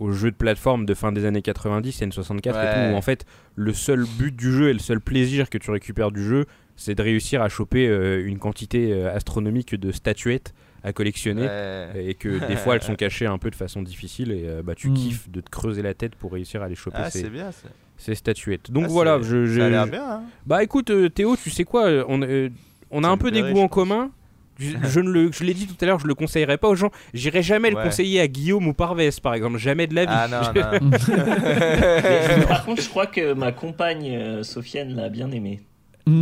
au 0.00 0.10
jeu 0.10 0.30
de 0.32 0.36
plateforme 0.36 0.84
de 0.86 0.94
fin 0.94 1.12
des 1.12 1.24
années 1.24 1.42
90, 1.42 2.02
N64 2.02 2.46
et 2.46 2.50
Ouais. 2.50 2.74
tout, 2.88 2.94
où 2.94 2.96
en 2.96 3.02
fait, 3.02 3.24
le 3.54 3.72
seul 3.72 4.04
but 4.18 4.34
du 4.34 4.50
jeu 4.52 4.70
et 4.70 4.72
le 4.72 4.78
seul 4.80 5.00
plaisir 5.00 5.48
que 5.50 5.58
tu 5.58 5.70
récupères 5.70 6.10
du 6.10 6.24
jeu, 6.24 6.46
c'est 6.74 6.94
de 6.96 7.02
réussir 7.02 7.42
à 7.42 7.48
choper 7.48 7.86
euh, 7.86 8.26
une 8.26 8.38
quantité 8.38 8.92
euh, 8.92 9.14
astronomique 9.14 9.74
de 9.74 9.92
statuettes 9.92 10.54
à 10.82 10.92
collectionner. 10.94 11.42
Ouais. 11.46 12.04
Et 12.06 12.14
que 12.14 12.44
des 12.48 12.56
fois 12.56 12.74
elles 12.76 12.82
sont 12.82 12.94
cachées 12.96 13.26
un 13.26 13.36
peu 13.36 13.50
de 13.50 13.54
façon 13.54 13.82
difficile 13.82 14.32
et 14.32 14.44
euh, 14.46 14.62
bah 14.62 14.74
tu 14.74 14.88
Mm. 14.88 14.94
kiffes 14.94 15.30
de 15.30 15.42
te 15.42 15.50
creuser 15.50 15.82
la 15.82 15.92
tête 15.92 16.14
pour 16.14 16.32
réussir 16.32 16.62
à 16.62 16.68
les 16.68 16.74
choper 16.74 16.96
Ah, 16.98 17.10
ces, 17.10 17.20
c'est 17.20 17.28
bien. 17.30 17.52
ça. 17.52 17.68
ces 17.98 18.14
statuettes. 18.14 18.70
Donc 18.70 18.84
Ah, 18.86 18.90
voilà, 18.90 19.20
je, 19.20 19.44
je- 19.44 19.60
Ça 19.60 19.66
a 19.66 19.68
l'air 19.68 19.86
bien. 19.86 20.02
hein. 20.10 20.22
bah 20.46 20.62
écoute 20.64 20.88
euh, 20.90 21.10
Théo, 21.10 21.36
tu 21.36 21.50
sais 21.50 21.64
quoi, 21.64 21.90
on, 22.08 22.22
euh, 22.22 22.48
on 22.90 23.04
a 23.04 23.08
un 23.08 23.18
peu 23.18 23.30
des 23.30 23.42
goûts 23.42 23.48
je 23.48 23.52
en 23.60 23.68
pense. 23.68 23.74
commun. 23.74 24.10
Je, 24.60 24.76
je 24.82 25.00
ne 25.00 25.10
le, 25.10 25.32
je 25.32 25.42
l'ai 25.42 25.54
dit 25.54 25.66
tout 25.66 25.76
à 25.80 25.86
l'heure, 25.86 25.98
je 25.98 26.06
le 26.06 26.14
conseillerais 26.14 26.58
pas 26.58 26.68
aux 26.68 26.74
gens. 26.74 26.90
J'irai 27.14 27.42
jamais 27.42 27.70
le 27.70 27.76
conseiller 27.76 28.20
à 28.20 28.28
Guillaume 28.28 28.66
ou 28.66 28.74
Parvez, 28.74 29.10
par 29.22 29.34
exemple, 29.34 29.58
jamais 29.58 29.86
de 29.86 29.94
la 29.94 30.04
vie. 30.04 30.12
Ah 30.14 30.28
non, 30.28 30.40
non. 30.40 30.90
Mais, 31.08 32.46
par 32.46 32.64
contre, 32.64 32.82
je 32.82 32.88
crois 32.88 33.06
que 33.06 33.32
ma 33.32 33.52
compagne 33.52 34.10
euh, 34.14 34.42
Sofiane 34.42 34.94
l'a 34.94 35.08
bien 35.08 35.30
aimé. 35.30 35.60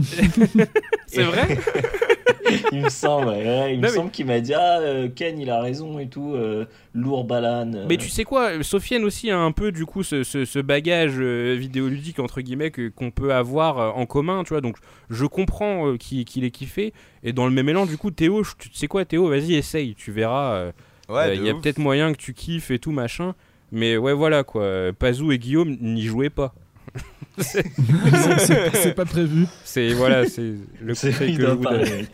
C'est 1.07 1.23
vrai 1.23 1.59
Il 2.73 2.83
me 2.83 2.89
semble, 2.89 3.29
ouais, 3.29 3.75
il 3.75 3.81
Non, 3.81 3.83
me 3.83 3.83
mais- 3.83 3.89
semble 3.89 4.11
qu'il 4.11 4.25
m'a 4.25 4.41
dit 4.41 4.55
ah 4.55 4.79
euh, 4.81 5.09
Ken 5.15 5.39
il 5.39 5.51
a 5.51 5.61
raison 5.61 5.99
et 5.99 6.09
tout, 6.09 6.33
euh, 6.35 6.65
lourd 6.95 7.25
balane. 7.25 7.75
euh. 7.77 7.87
Mais 7.89 7.99
tu 7.99 8.09
sais 8.09 8.25
quoi, 8.25 8.63
Sofiane 8.63 9.05
aussi 9.05 9.31
a 9.31 9.39
un 9.39 9.53
peu 9.53 9.71
du 9.71 9.85
coup 9.85 10.03
ce, 10.03 10.23
ce- 10.23 10.47
ce 10.47 10.59
bagage 10.59 11.17
euh, 11.19 11.55
vidéoludique 11.59 12.19
entre 12.21 12.41
guillemets 12.41 12.71
que- 12.71 12.89
qu'on 12.89 13.11
peut 13.11 13.35
avoir 13.35 13.97
en 13.99 14.07
commun, 14.07 14.45
tu 14.45 14.51
vois. 14.55 14.63
Donc 14.63 14.77
je 15.11 15.27
comprends 15.27 15.89
euh, 15.89 15.97
qu'il 15.99 16.25
qu'il 16.25 16.45
ait 16.45 16.51
kiffé. 16.51 16.95
Et 17.23 17.35
dans 17.35 17.45
le 17.47 17.53
même 17.53 17.69
élan, 17.69 17.85
du 17.85 17.99
coup, 17.99 18.11
Théo, 18.11 18.43
je- 18.43 18.55
tu 18.59 18.71
sais 18.73 18.87
quoi, 18.89 19.05
Théo, 19.05 19.29
vas-y, 19.29 19.55
essaye, 19.55 19.95
tu 19.95 20.11
verras. 20.11 20.55
euh, 20.55 20.73
Ouais, 21.11 21.37
Il 21.37 21.45
y 21.45 21.51
a 21.51 21.55
peut-être 21.55 21.79
moyen 21.79 22.13
que 22.13 22.19
tu 22.19 22.33
kiffes 22.35 22.71
et 22.71 22.79
tout 22.79 22.93
machin. 22.93 23.35
Mais 23.73 23.99
ouais, 23.99 24.15
voilà 24.15 24.43
quoi. 24.45 24.67
Pazou 24.99 25.33
et 25.33 25.39
Guillaume 25.39 25.77
n'y 25.83 26.03
jouaient 26.05 26.31
pas. 26.31 26.55
C'est- 27.39 28.95
pas 28.95 29.05
prévu. 29.05 29.47
C'est 29.65 29.93
voilà, 29.95 30.27
c'est 30.27 30.55
le 30.81 30.89
conseil 30.95 31.31
il 31.33 31.37
que 31.39 31.43
je 31.47 31.51
vous 31.53 31.63
donne. 31.65 32.07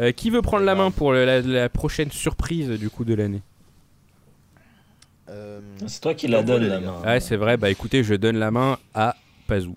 Euh, 0.00 0.12
qui 0.12 0.30
veut 0.30 0.42
prendre 0.42 0.64
la 0.64 0.74
main 0.74 0.90
pour 0.90 1.12
le- 1.12 1.24
la, 1.24 1.40
la 1.40 1.68
prochaine 1.68 2.10
surprise 2.10 2.68
du 2.70 2.90
coup 2.90 3.04
de 3.04 3.14
l'année? 3.14 3.42
Euh, 5.30 5.60
C'est 5.86 6.00
toi 6.00 6.14
qui 6.14 6.28
la 6.28 6.42
donne 6.42 6.66
la 6.66 6.80
main. 6.80 7.00
Ouais, 7.04 7.20
c'est 7.20 7.36
vrai. 7.36 7.56
Bah 7.56 7.70
écoutez, 7.70 8.04
je 8.04 8.14
donne 8.14 8.36
la 8.36 8.50
main 8.50 8.78
à 8.94 9.16
Pazou. 9.46 9.74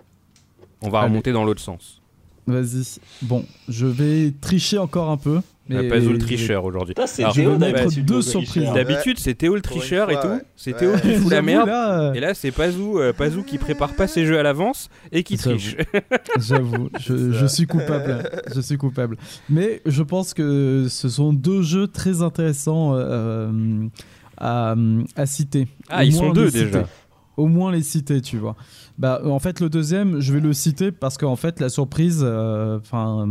On 0.82 0.90
va 0.90 1.00
Allez. 1.00 1.08
remonter 1.10 1.32
dans 1.32 1.44
l'autre 1.44 1.60
sens. 1.60 2.00
Vas-y. 2.46 2.98
Bon, 3.22 3.44
je 3.68 3.86
vais 3.86 4.32
tricher 4.40 4.78
encore 4.78 5.10
un 5.10 5.16
peu. 5.16 5.40
Euh, 5.70 5.82
mais 5.82 5.88
Pazou 5.88 6.06
le 6.08 6.14
je 6.14 6.18
vais- 6.20 6.26
tricheur 6.26 6.64
aujourd'hui. 6.64 6.94
C'est 7.06 7.28
Théo 7.32 7.56
d'habitude, 7.56 8.04
deux 8.06 8.16
le 8.16 8.22
surprises. 8.22 8.72
D'habitude, 8.72 9.18
c'est 9.18 9.34
Théo 9.34 9.54
le 9.54 9.60
tricheur 9.60 10.10
et 10.10 10.14
tout. 10.20 10.40
C'est. 10.56 10.74
Théo 10.76 10.92
qui 10.96 11.14
fout 11.14 11.30
la 11.30 11.36
J'avoue, 11.36 11.46
merde. 11.46 11.66
là, 11.68 12.00
euh, 12.00 12.12
Et 12.14 12.20
là, 12.20 12.32
c'est 12.34 12.50
Pazou, 12.50 12.98
euh, 12.98 13.12
Pazou 13.12 13.42
qui 13.42 13.58
prépare 13.58 13.94
pas 13.94 14.06
ses 14.06 14.24
jeux 14.24 14.38
à 14.38 14.42
l'avance 14.42 14.88
et 15.12 15.22
qui 15.22 15.36
triche. 15.36 15.76
J'avoue, 16.38 16.88
je, 17.00 17.46
suis 17.46 17.66
coupable. 17.66 18.30
Je 18.54 18.60
suis 18.60 18.76
coupable. 18.78 19.16
Mais 19.50 19.82
je 19.86 20.02
pense 20.02 20.32
que 20.34 20.86
ce 20.88 21.08
sont 21.08 21.32
deux 21.32 21.62
jeux 21.62 21.86
très 21.88 22.22
intéressants 22.22 22.92
euh, 22.94 23.50
à, 24.38 24.74
à 25.16 25.26
citer. 25.26 25.66
Ah, 25.90 26.04
ils 26.04 26.14
sont 26.14 26.32
deux 26.32 26.50
déjà. 26.50 26.86
Au 27.36 27.46
moins 27.46 27.70
les 27.70 27.82
citer, 27.82 28.20
tu 28.20 28.36
vois. 28.36 28.56
Bah, 28.98 29.20
en 29.24 29.38
fait, 29.38 29.60
le 29.60 29.68
deuxième, 29.68 30.18
je 30.20 30.32
vais 30.32 30.40
le 30.40 30.52
citer 30.52 30.90
parce 30.90 31.16
qu'en 31.18 31.36
fait, 31.36 31.60
la 31.60 31.68
surprise, 31.68 32.20
euh, 32.24 32.78
enfin, 32.80 33.28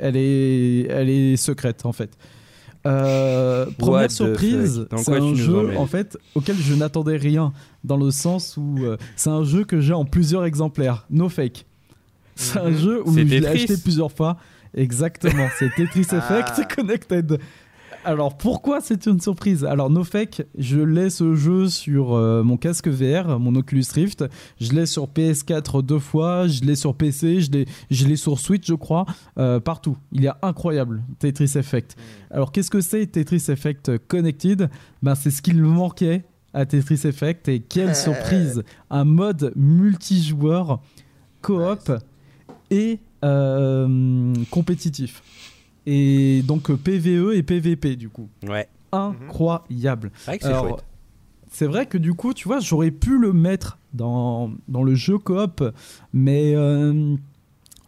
elle 0.00 0.16
est, 0.16 0.86
elle 0.88 1.10
est 1.10 1.36
secrète 1.36 1.84
en 1.84 1.92
fait. 1.92 2.16
Euh, 2.86 3.66
première 3.76 4.06
the 4.08 4.12
surprise, 4.12 4.86
c'est 4.96 5.12
un 5.12 5.34
jeu 5.34 5.76
en 5.76 5.86
fait 5.86 6.16
auquel 6.34 6.56
je 6.56 6.74
n'attendais 6.74 7.16
rien, 7.16 7.52
dans 7.84 7.96
le 7.96 8.10
sens 8.10 8.56
où 8.56 8.76
euh, 8.78 8.96
c'est 9.16 9.30
un 9.30 9.44
jeu 9.44 9.64
que 9.64 9.80
j'ai 9.80 9.92
en 9.92 10.04
plusieurs 10.04 10.44
exemplaires, 10.44 11.04
no 11.10 11.28
fake. 11.28 11.66
C'est 12.36 12.58
un 12.60 12.70
Mhm. 12.70 12.78
jeu 12.78 13.02
où 13.04 13.12
je 13.12 13.20
l'ai 13.24 13.46
acheté 13.46 13.76
plusieurs 13.76 14.12
fois 14.12 14.36
Exactement, 14.74 15.48
c'est 15.58 15.70
Tetris 15.76 16.06
Ah. 16.12 16.18
Effect 16.18 16.74
Connected. 16.76 17.38
Alors 18.04 18.36
pourquoi 18.38 18.80
c'est 18.80 19.06
une 19.06 19.20
surprise? 19.20 19.64
Alors 19.64 19.90
NoFake, 19.90 20.42
je 20.56 20.78
l'ai 20.78 21.10
ce 21.10 21.34
jeu 21.34 21.68
sur 21.68 22.14
euh, 22.14 22.42
mon 22.42 22.56
casque 22.56 22.88
VR, 22.88 23.38
mon 23.38 23.54
Oculus 23.56 23.84
Rift. 23.92 24.24
Je 24.60 24.72
l'ai 24.72 24.86
sur 24.86 25.08
PS4 25.08 25.82
deux 25.82 25.98
fois, 25.98 26.46
je 26.46 26.62
l'ai 26.62 26.76
sur 26.76 26.94
PC, 26.94 27.40
je 27.40 27.50
l'ai, 27.50 27.66
je 27.90 28.06
l'ai 28.06 28.16
sur 28.16 28.38
Switch, 28.38 28.66
je 28.66 28.74
crois, 28.74 29.04
euh, 29.38 29.60
partout. 29.60 29.96
Il 30.12 30.24
est 30.24 30.30
incroyable, 30.42 31.02
Tetris 31.18 31.52
Effect. 31.56 31.96
Alors 32.30 32.52
qu'est-ce 32.52 32.70
que 32.70 32.80
c'est 32.80 33.06
Tetris 33.06 33.44
Effect 33.48 33.98
Connected? 34.06 34.70
Ben, 35.02 35.14
C'est 35.14 35.30
ce 35.30 35.42
qu'il 35.42 35.56
me 35.56 35.68
manquait 35.68 36.24
à 36.54 36.66
Tetris 36.66 37.00
Effect 37.04 37.48
et 37.48 37.60
quelle 37.60 37.94
surprise 37.96 38.62
Un 38.90 39.04
mode 39.04 39.52
multijoueur, 39.56 40.80
coop 41.42 41.92
et 42.70 43.00
euh, 43.24 44.32
compétitif. 44.50 45.22
Et 45.90 46.42
donc 46.42 46.70
euh, 46.70 46.76
PVE 46.76 47.32
et 47.34 47.42
PVP 47.42 47.96
du 47.96 48.10
coup. 48.10 48.28
Ouais. 48.46 48.68
Incroyable. 48.92 50.12
C'est 50.18 50.26
vrai 50.26 50.38
que 50.38 50.44
c'est 50.44 50.58
chouette. 50.58 50.84
c'est 51.50 51.66
vrai 51.66 51.86
que 51.86 51.96
du 51.96 52.12
coup, 52.12 52.34
tu 52.34 52.46
vois, 52.46 52.60
j'aurais 52.60 52.90
pu 52.90 53.18
le 53.18 53.32
mettre 53.32 53.78
dans, 53.94 54.50
dans 54.68 54.82
le 54.82 54.94
jeu 54.94 55.16
coop, 55.16 55.64
mais 56.12 56.54
euh, 56.54 57.16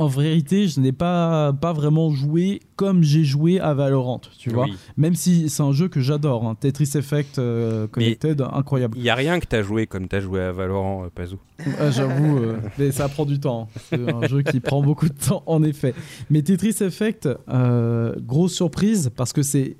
en 0.00 0.06
vérité, 0.08 0.66
je 0.66 0.80
n'ai 0.80 0.92
pas, 0.92 1.52
pas 1.52 1.74
vraiment 1.74 2.10
joué 2.10 2.60
comme 2.76 3.02
j'ai 3.02 3.22
joué 3.22 3.60
à 3.60 3.74
Valorant, 3.74 4.22
tu 4.38 4.48
vois. 4.48 4.64
Oui. 4.64 4.74
Même 4.96 5.14
si 5.14 5.50
c'est 5.50 5.62
un 5.62 5.72
jeu 5.72 5.88
que 5.88 6.00
j'adore, 6.00 6.46
hein. 6.46 6.54
Tetris 6.58 6.90
Effect 6.94 7.38
euh, 7.38 7.86
Connected, 7.86 8.40
incroyable. 8.52 8.96
Il 8.96 9.04
y 9.04 9.10
a 9.10 9.14
rien 9.14 9.38
que 9.40 9.46
t'as 9.46 9.62
joué 9.62 9.86
comme 9.86 10.08
t'as 10.08 10.20
joué 10.20 10.40
à 10.40 10.52
Valorant, 10.52 11.04
euh, 11.04 11.08
Pazou. 11.14 11.38
Ah, 11.78 11.90
J'avoue, 11.90 12.38
euh, 12.38 12.56
mais 12.78 12.92
ça 12.92 13.08
prend 13.10 13.26
du 13.26 13.38
temps. 13.38 13.68
hein. 13.74 13.80
C'est 13.90 14.10
un 14.10 14.26
jeu 14.26 14.40
qui 14.40 14.60
prend 14.60 14.82
beaucoup 14.82 15.08
de 15.08 15.14
temps, 15.14 15.42
en 15.44 15.62
effet. 15.62 15.94
Mais 16.30 16.40
Tetris 16.40 16.76
Effect, 16.80 17.28
euh, 17.50 18.14
grosse 18.20 18.54
surprise 18.54 19.10
parce 19.14 19.34
que 19.34 19.42
c'est. 19.42 19.76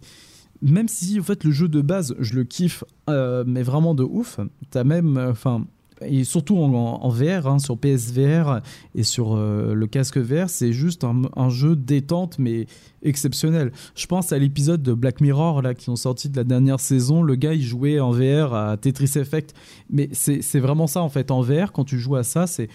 Même 0.62 0.88
si 0.88 1.18
en 1.18 1.22
fait 1.22 1.42
le 1.44 1.52
jeu 1.52 1.68
de 1.68 1.80
base, 1.80 2.14
je 2.18 2.34
le 2.34 2.44
kiffe, 2.44 2.84
euh, 3.08 3.42
mais 3.46 3.62
vraiment 3.62 3.94
de 3.94 4.02
ouf. 4.02 4.38
T'as 4.70 4.84
même, 4.84 5.16
euh, 5.16 5.30
enfin, 5.30 5.64
et 6.06 6.24
surtout 6.24 6.56
en, 6.56 7.08
VR, 7.08 7.46
hein, 7.46 7.58
sur 7.58 7.76
PSVR 7.76 8.60
et 8.94 9.02
sur 9.02 9.36
euh, 9.36 9.74
le 9.74 9.86
casque 9.86 10.18
VR, 10.18 10.48
c'est 10.48 10.72
juste 10.72 11.04
un, 11.04 11.48
jeu 11.48 11.76
détente 11.76 12.38
mais 12.38 12.66
exceptionnel. 13.02 13.72
Je 13.94 14.06
pense 14.06 14.32
à 14.32 14.38
l'épisode 14.38 14.82
de 14.82 14.92
Black 14.92 15.20
Mirror 15.20 15.62
là 15.62 15.74
qui 15.74 15.84
sont 15.84 15.96
sortis 15.96 16.28
de 16.28 16.36
la 16.36 16.44
dernière 16.44 16.80
saison. 16.80 17.22
Le 17.22 17.34
gars 17.34 17.54
il 17.54 17.62
jouait 17.62 18.00
en 18.00 18.10
VR 18.10 18.54
à 18.54 18.76
Tetris 18.76 19.12
Effect, 19.16 19.54
mais 19.90 20.08
c'est 20.12 20.60
vraiment 20.60 20.86
ça 20.86 21.02
en 21.02 21.08
fait. 21.08 21.30
En 21.30 21.40
VR, 21.40 21.72
quand 21.72 21.84
tu 21.84 21.98
joues 21.98 22.16
à 22.16 22.22
ça, 22.22 22.46
c'est 22.46 22.68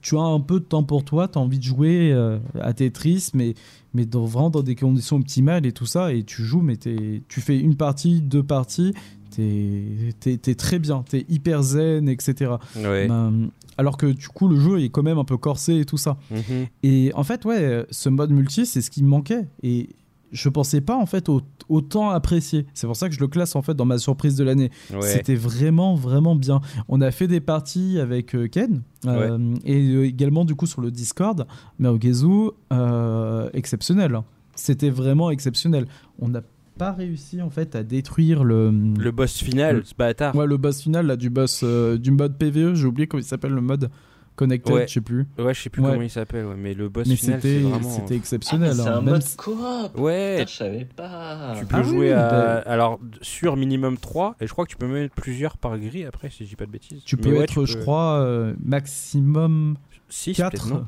tu 0.00 0.16
as 0.16 0.22
un 0.22 0.40
peu 0.40 0.60
de 0.60 0.64
temps 0.64 0.84
pour 0.84 1.04
toi, 1.04 1.28
tu 1.28 1.38
as 1.38 1.40
envie 1.40 1.58
de 1.58 1.64
jouer 1.64 2.12
euh, 2.12 2.38
à 2.60 2.72
Tetris, 2.72 3.30
mais 3.34 3.54
mais 3.94 4.06
dans, 4.06 4.24
vraiment 4.24 4.50
dans 4.50 4.62
des 4.62 4.74
conditions 4.74 5.16
optimales 5.16 5.66
et 5.66 5.72
tout 5.72 5.86
ça, 5.86 6.12
et 6.12 6.24
tu 6.24 6.42
joues, 6.42 6.62
mais 6.62 6.76
tu 6.76 7.40
fais 7.40 7.58
une 7.58 7.76
partie, 7.76 8.20
deux 8.20 8.42
parties, 8.42 8.94
t'es 9.34 10.30
es, 10.30 10.50
es 10.50 10.54
très 10.54 10.78
bien, 10.78 11.04
t'es 11.08 11.24
hyper 11.28 11.62
zen, 11.62 12.08
etc. 12.08 12.52
Ouais. 12.76 13.08
Ben, 13.08 13.48
alors 13.78 13.96
que 13.96 14.06
du 14.06 14.28
coup, 14.28 14.48
le 14.48 14.58
jeu 14.60 14.80
est 14.82 14.90
quand 14.90 15.02
même 15.02 15.18
un 15.18 15.24
peu 15.24 15.36
corsé 15.36 15.78
et 15.80 15.84
tout 15.84 15.96
ça. 15.98 16.16
Mhm. 16.30 16.66
Et 16.82 17.10
en 17.14 17.24
fait, 17.24 17.44
ouais, 17.44 17.86
ce 17.90 18.08
mode 18.08 18.30
multi, 18.30 18.66
c'est 18.66 18.80
ce 18.82 18.90
qui 18.90 19.02
me 19.02 19.08
manquait. 19.08 19.46
Et 19.62 19.88
je 20.30 20.48
pensais 20.48 20.80
pas 20.80 20.96
en 20.96 21.04
fait 21.04 21.28
au- 21.28 21.42
autant 21.68 22.08
apprécier. 22.10 22.64
C'est 22.72 22.86
pour 22.86 22.96
ça 22.96 23.08
que 23.10 23.14
je 23.14 23.20
le 23.20 23.28
classe 23.28 23.54
en 23.54 23.60
fait 23.62 23.74
dans 23.74 23.84
ma 23.84 23.98
surprise 23.98 24.34
de 24.36 24.44
l'année. 24.44 24.70
Ouais. 24.92 25.02
C'était 25.02 25.34
vraiment 25.34 25.94
vraiment 25.94 26.34
bien. 26.36 26.60
On 26.88 27.00
a 27.02 27.10
fait 27.10 27.28
des 27.28 27.40
parties 27.40 27.98
avec 28.00 28.34
euh, 28.34 28.46
Ken 28.48 28.82
euh, 29.06 29.54
et 29.64 29.88
euh, 29.94 30.06
également 30.06 30.44
du 30.46 30.54
coup 30.54 30.66
sur 30.66 30.80
le 30.80 30.90
Discord, 30.90 31.46
mais 31.78 31.88
au 31.88 32.00
Gezu, 32.00 32.50
euh, 32.72 33.50
exceptionnel. 33.52 34.18
C'était 34.54 34.90
vraiment 34.90 35.30
exceptionnel. 35.30 35.86
On 36.18 36.28
n'a 36.28 36.42
pas 36.78 36.92
réussi 36.92 37.40
en 37.42 37.50
fait 37.50 37.74
à 37.76 37.82
détruire 37.82 38.44
le 38.44 38.70
Le 38.70 39.10
boss 39.10 39.38
final, 39.42 39.76
Le- 39.76 39.84
ce 39.84 39.94
bâtard. 39.94 40.34
ouais 40.36 40.46
le 40.46 40.56
boss 40.56 40.80
final 40.82 41.06
là 41.06 41.16
du 41.16 41.30
boss 41.30 41.60
euh, 41.64 41.96
du 41.98 42.10
mode 42.10 42.36
PVE. 42.38 42.74
J'ai 42.74 42.86
oublié 42.86 43.06
comment 43.06 43.20
il 43.22 43.26
s'appelle 43.26 43.52
le 43.52 43.60
mode 43.60 43.90
connected, 44.34 44.72
Ouais. 44.72 44.88
je 44.88 44.94
sais 44.94 45.00
plus. 45.02 45.26
Ouais, 45.38 45.52
je 45.52 45.60
sais 45.62 45.68
plus 45.68 45.82
Ouais. 45.82 45.90
comment 45.90 46.02
il 46.02 46.08
s'appelle, 46.10 46.46
ouais, 46.46 46.54
mais 46.56 46.72
le 46.72 46.88
boss 46.88 47.06
Mais 47.06 47.16
final, 47.16 47.40
c'est 47.42 47.48
c'était 47.58 47.68
vraiment. 47.68 47.90
c'était 47.90 48.14
Ah, 48.14 48.16
exceptionnel. 48.16 48.74
c'est 48.74 48.80
hein. 48.80 48.96
un 48.96 49.00
Même 49.02 49.12
mode 49.14 49.22
si- 49.22 49.36
coop. 49.36 49.98
Ouais, 49.98 50.36
Putain, 50.38 50.50
je 50.50 50.56
savais 50.56 50.84
pas. 50.86 51.54
tu 51.58 51.66
peux 51.66 51.76
Ah 51.76 51.82
oui, 51.84 51.88
jouer 51.90 52.12
à. 52.14 52.30
bah- 52.30 52.62
Alors, 52.64 52.98
sur 53.20 53.56
minimum 53.56 53.98
3, 53.98 54.36
et 54.40 54.46
je 54.46 54.52
crois 54.52 54.64
que 54.64 54.70
tu 54.70 54.78
peux 54.78 54.86
mettre 54.88 55.14
plusieurs 55.14 55.58
par 55.58 55.78
grille 55.78 56.04
après, 56.06 56.30
si 56.30 56.44
je 56.44 56.48
dis 56.48 56.56
pas 56.56 56.64
de 56.64 56.70
bêtises. 56.70 57.02
Tu 57.04 57.16
Mais 57.16 57.22
peux 57.22 57.32
ouais, 57.36 57.44
être, 57.44 57.66
je 57.66 57.76
crois, 57.76 58.20
euh, 58.20 58.54
maximum 58.64 59.76
6 60.08 60.32
4 60.34 60.82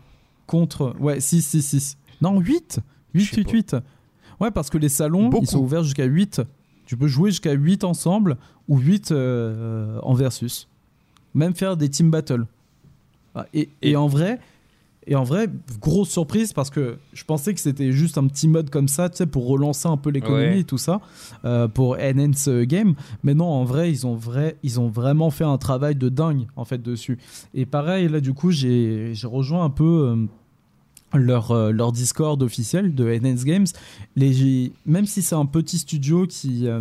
contre. 0.47 0.95
Ouais, 0.99 1.21
6, 1.21 1.43
6, 1.43 1.63
6. 1.63 1.99
Non, 2.23 2.41
8 2.41 2.81
8, 3.13 3.25
Je 3.27 3.31
sais 3.31 3.37
8, 3.43 3.45
pas. 3.45 3.53
8. 3.53 3.77
Ouais, 4.41 4.51
parce 4.51 4.71
que 4.71 4.79
les 4.79 4.89
salons, 4.89 5.29
Beaucoup. 5.29 5.45
ils 5.45 5.49
sont 5.49 5.61
ouverts 5.61 5.85
jusqu'à 5.85 6.05
8. 6.05 6.43
Tu 6.87 6.97
peux 6.97 7.07
jouer 7.09 7.31
jusqu'à 7.31 7.53
8 7.53 7.85
ensemble 7.85 8.37
ou 8.69 8.79
8 8.79 9.11
euh, 9.13 9.99
en 10.03 10.15
versus. 10.15 10.69
Même 11.35 11.55
faire 11.55 11.77
des 11.77 11.89
team 11.89 12.11
battles. 12.11 12.47
Ah, 13.35 13.47
Et, 13.53 13.97
en 13.97 14.07
vrai. 14.07 14.39
Et 15.07 15.17
en 15.17 15.23
vrai, 15.25 15.49
grosse 15.83 16.09
surprise 16.09 16.55
parce 16.55 16.71
que 16.71 16.97
je 17.13 17.25
pensais 17.25 17.53
que 17.53 17.61
c'était 17.61 17.93
juste 17.93 18.17
un 18.17 18.27
petit 18.27 18.49
mode 18.49 18.71
comme 18.71 18.89
ça, 18.89 19.11
tu 19.11 19.19
sais, 19.19 19.27
pour 19.27 19.47
relancer 19.47 19.87
un 19.87 19.99
peu 19.99 20.09
l'économie 20.09 20.45
Ouais. 20.47 20.61
et 20.61 20.65
tout 20.65 20.79
ça, 20.79 21.03
euh, 21.45 21.69
pour 21.69 21.99
enhance 22.01 22.49
euh, 22.49 22.65
game. 22.65 22.95
Mais 23.23 23.35
non, 23.35 23.45
en 23.47 23.65
vrai, 23.65 23.91
ils 23.91 24.07
ont 24.07 24.15
vrai, 24.15 24.57
ils 24.63 24.81
ont 24.81 24.89
vraiment 24.89 25.29
fait 25.31 25.45
un 25.45 25.59
travail 25.59 25.95
de 25.95 26.09
dingue 26.09 26.47
en 26.57 26.65
fait 26.65 26.81
dessus. 26.81 27.19
Et 27.53 27.67
pareil, 27.67 28.09
là, 28.09 28.21
du 28.21 28.33
coup, 28.33 28.51
j'ai 28.51 29.11
j'ai 29.13 29.27
rejoint 29.27 29.65
un 29.65 29.71
peu 29.71 29.85
euh, 29.85 30.27
leur, 31.15 31.51
euh, 31.53 31.71
leur 31.73 31.93
Discord 31.93 32.43
officiel 32.43 32.95
de 32.95 33.05
Enhance 33.09 33.45
Games. 33.45 33.67
Les, 34.17 34.73
même 34.87 35.07
si 35.07 35.23
c'est 35.23 35.35
un 35.35 35.47
petit 35.47 35.79
studio 35.79 36.27
qui, 36.27 36.67
euh, 36.69 36.81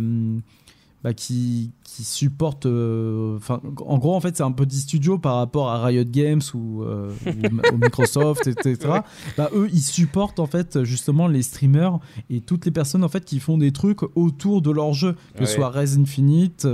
bah, 1.02 1.12
qui, 1.14 1.70
qui 1.84 2.02
supporte. 2.04 2.66
euh, 2.66 3.38
en 3.48 3.98
gros, 3.98 4.14
en 4.14 4.20
fait, 4.20 4.36
c'est 4.36 4.42
un 4.42 4.52
petit 4.52 4.78
studio 4.78 5.18
par 5.18 5.36
rapport 5.36 5.68
à 5.70 5.84
Riot 5.84 6.04
Games 6.06 6.40
ou, 6.54 6.82
euh, 6.82 7.10
ou- 7.26 7.76
Microsoft, 7.78 8.46
etc. 8.46 8.78
Bah, 9.36 9.50
eux, 9.54 9.68
ils 9.72 9.82
supportent 9.82 10.40
en 10.40 10.46
fait 10.46 10.82
justement 10.84 11.28
les 11.28 11.42
streamers 11.42 11.98
et 12.30 12.40
toutes 12.40 12.64
les 12.66 12.70
personnes 12.72 13.04
en 13.04 13.08
fait 13.08 13.24
qui 13.24 13.38
font 13.40 13.58
des 13.58 13.70
trucs 13.72 14.02
autour 14.16 14.62
de 14.62 14.70
leur 14.70 14.92
jeu, 14.92 15.14
que 15.34 15.40
Ouais. 15.40 15.46
ce 15.46 15.54
soit 15.54 15.68
Res 15.70 15.96
Infinite, 15.98 16.66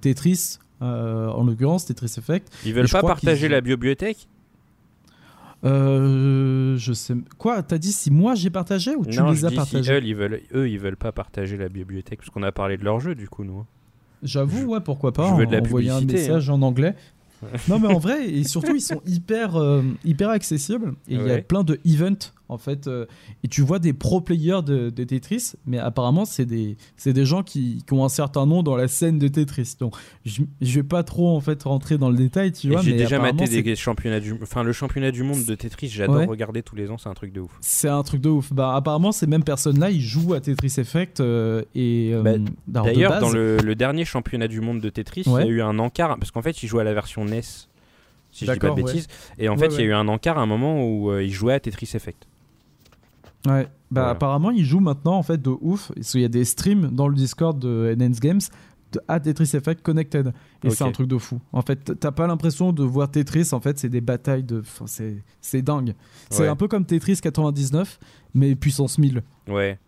Tetris. 0.00 0.58
en 0.80 1.42
l'occurrence, 1.44 1.86
Tetris 1.86 2.14
Effect. 2.18 2.52
Ils 2.66 2.74
veulent 2.74 2.88
pas 2.88 3.00
partager 3.02 3.48
la 3.48 3.60
bibliothèque 3.62 4.28
Euh, 5.64 6.76
je 6.76 6.92
sais. 6.92 7.14
Quoi 7.38 7.62
T'as 7.62 7.78
dit 7.78 7.92
si 7.92 8.10
moi 8.10 8.34
j'ai 8.34 8.50
partagé 8.50 8.94
ou 8.94 9.04
tu 9.04 9.18
Non, 9.18 9.30
les 9.30 9.36
je 9.36 9.46
as 9.46 9.48
dis 9.48 9.54
si 9.54 9.56
partagés 9.56 9.92
eux, 9.94 10.04
ils 10.04 10.14
veulent, 10.14 10.42
eux, 10.54 10.68
ils 10.68 10.78
veulent 10.78 10.96
pas 10.96 11.12
partager 11.12 11.56
la 11.56 11.68
bibliothèque, 11.68 12.18
parce 12.18 12.30
qu'on 12.30 12.42
a 12.42 12.52
parlé 12.52 12.76
de 12.76 12.84
leur 12.84 13.00
jeu, 13.00 13.14
du 13.14 13.28
coup, 13.28 13.44
nous. 13.44 13.58
hein. 13.60 13.66
J'avoue, 14.22 14.66
ouais, 14.72 14.80
pourquoi 14.80 15.12
pas. 15.12 15.28
je 15.30 15.34
veux 15.34 15.46
de 15.46 15.52
la 15.52 15.60
envoyer 15.60 15.90
un 15.90 15.96
hein. 15.98 16.04
message 16.04 16.50
en 16.50 16.62
anglais. 16.62 16.94
non, 17.68 17.78
mais 17.78 17.88
en 17.88 17.98
vrai, 17.98 18.28
et 18.28 18.44
surtout, 18.44 18.74
ils 18.74 18.80
sont 18.80 19.02
hyper, 19.06 19.56
euh, 19.56 19.82
hyper 20.04 20.30
accessibles. 20.30 20.94
Et 21.08 21.14
il 21.14 21.26
y 21.26 21.30
a 21.30 21.38
plein 21.42 21.64
de 21.64 21.78
events, 21.84 22.32
en 22.48 22.58
fait. 22.58 22.86
euh, 22.86 23.06
et 23.44 23.48
tu 23.48 23.62
vois 23.62 23.78
des 23.78 23.92
pro 23.92 24.20
players 24.20 24.60
de, 24.64 24.90
de 24.90 25.04
Tetris, 25.04 25.52
mais 25.66 25.78
apparemment, 25.78 26.24
c'est 26.24 26.44
des, 26.46 26.76
des 27.04 27.24
gens 27.24 27.42
qui, 27.42 27.82
qui 27.86 27.92
ont 27.94 28.04
un 28.04 28.08
certain 28.08 28.46
nom 28.46 28.62
dans 28.62 28.76
la 28.76 28.88
scène 28.88 29.18
de 29.18 29.28
Tetris. 29.28 29.74
Donc, 29.80 29.94
je, 30.24 30.42
je 30.60 30.74
vais 30.74 30.82
pas 30.82 31.02
trop, 31.02 31.36
en 31.36 31.40
fait, 31.40 31.62
rentrer 31.64 31.98
dans 31.98 32.10
le 32.10 32.16
détail, 32.16 32.52
tu 32.52 32.70
vois. 32.70 32.82
J'ai 32.82 32.92
déjà 32.94 33.18
maté 33.18 33.46
des 33.62 33.76
championnats 33.76 34.20
du, 34.20 34.34
enfin 34.42 34.62
le 34.62 34.72
championnat 34.72 35.10
du 35.10 35.22
monde 35.22 35.44
de 35.44 35.54
Tetris. 35.54 35.88
J'adore 35.88 36.16
Ouais. 36.16 36.24
regarder 36.26 36.62
tous 36.62 36.76
les 36.76 36.90
ans, 36.90 36.98
c'est 36.98 37.08
un 37.08 37.14
truc 37.14 37.32
de 37.32 37.40
ouf. 37.40 37.56
C'est 37.60 37.88
un 37.88 38.02
truc 38.02 38.20
de 38.20 38.28
ouf. 38.28 38.52
Bah, 38.52 38.74
apparemment, 38.74 39.12
ces 39.12 39.26
mêmes 39.26 39.44
personnes-là, 39.44 39.90
ils 39.90 40.00
jouent 40.00 40.34
à 40.34 40.40
Tetris 40.40 40.74
Effect. 40.78 41.20
euh, 41.20 41.62
et, 41.74 42.10
euh, 42.14 42.22
Bah, 42.22 42.38
de 42.38 42.44
D'ailleurs, 42.66 43.18
dans 43.20 43.30
le, 43.30 43.58
le 43.58 43.74
dernier 43.74 44.04
championnat 44.04 44.48
du 44.48 44.60
monde 44.60 44.80
de 44.80 44.88
Tetris, 44.88 45.22
il 45.26 45.32
y 45.32 45.36
a 45.36 45.46
eu 45.46 45.60
un 45.62 45.78
encart 45.78 46.16
parce 46.18 46.30
qu'en 46.30 46.42
fait, 46.42 46.62
ils 46.62 46.66
jouaient 46.68 46.80
à 46.82 46.84
la 46.84 46.94
version 46.94 47.24
NES. 47.24 47.42
Si 48.32 48.44
je 48.44 48.52
dis 48.52 48.58
pas 48.58 48.68
de 48.68 48.72
ouais. 48.74 48.82
bêtises. 48.82 49.08
Et 49.38 49.48
en 49.48 49.54
Ouais, 49.56 49.68
fait, 49.70 49.74
il 49.76 49.80
y 49.80 49.82
a 49.84 49.86
eu 49.86 49.92
un 49.94 50.08
encart 50.08 50.36
à 50.38 50.42
un 50.42 50.46
moment 50.46 50.84
où 50.86 51.10
euh, 51.10 51.22
ils 51.24 51.32
jouaient 51.32 51.54
à 51.54 51.60
Tetris 51.60 51.90
Effect. 51.94 52.26
Ouais, 53.46 53.64
bah 53.64 53.68
Voilà. 53.90 54.08
apparemment 54.10 54.50
ils 54.50 54.64
jouent 54.64 54.80
maintenant 54.80 55.16
en 55.16 55.22
fait 55.22 55.40
de 55.40 55.50
ouf. 55.60 55.92
Qu'il 56.00 56.20
y 56.20 56.24
a 56.24 56.28
des 56.28 56.44
streams 56.44 56.90
dans 56.92 57.08
le 57.08 57.14
Discord 57.14 57.58
de 57.58 57.94
Enhance 57.96 58.20
Games 58.20 58.40
à 59.08 59.20
Tetris 59.20 59.50
Effect 59.54 59.82
Connected. 59.82 60.32
Et 60.64 60.70
c'est 60.70 60.84
un 60.84 60.90
truc 60.92 61.06
de 61.08 61.18
fou. 61.18 61.38
En 61.52 61.60
fait, 61.62 61.98
t'as 62.00 62.12
pas 62.12 62.26
l'impression 62.26 62.72
de 62.72 62.82
voir 62.82 63.10
Tetris, 63.10 63.48
en 63.52 63.60
fait, 63.60 63.78
c'est 63.78 63.88
des 63.90 64.00
batailles 64.00 64.44
de. 64.44 64.60
enfin, 64.60 64.86
c'est, 64.86 65.22
c'est 65.40 65.60
dingue. 65.60 65.94
C'est 66.30 66.42
Ouais. 66.44 66.48
un 66.48 66.56
peu 66.56 66.66
comme 66.66 66.86
Tetris 66.86 67.18
99, 67.20 67.98
mais 68.34 68.54
puissance 68.54 68.96
1000. 68.98 69.22
Ouais. 69.48 69.78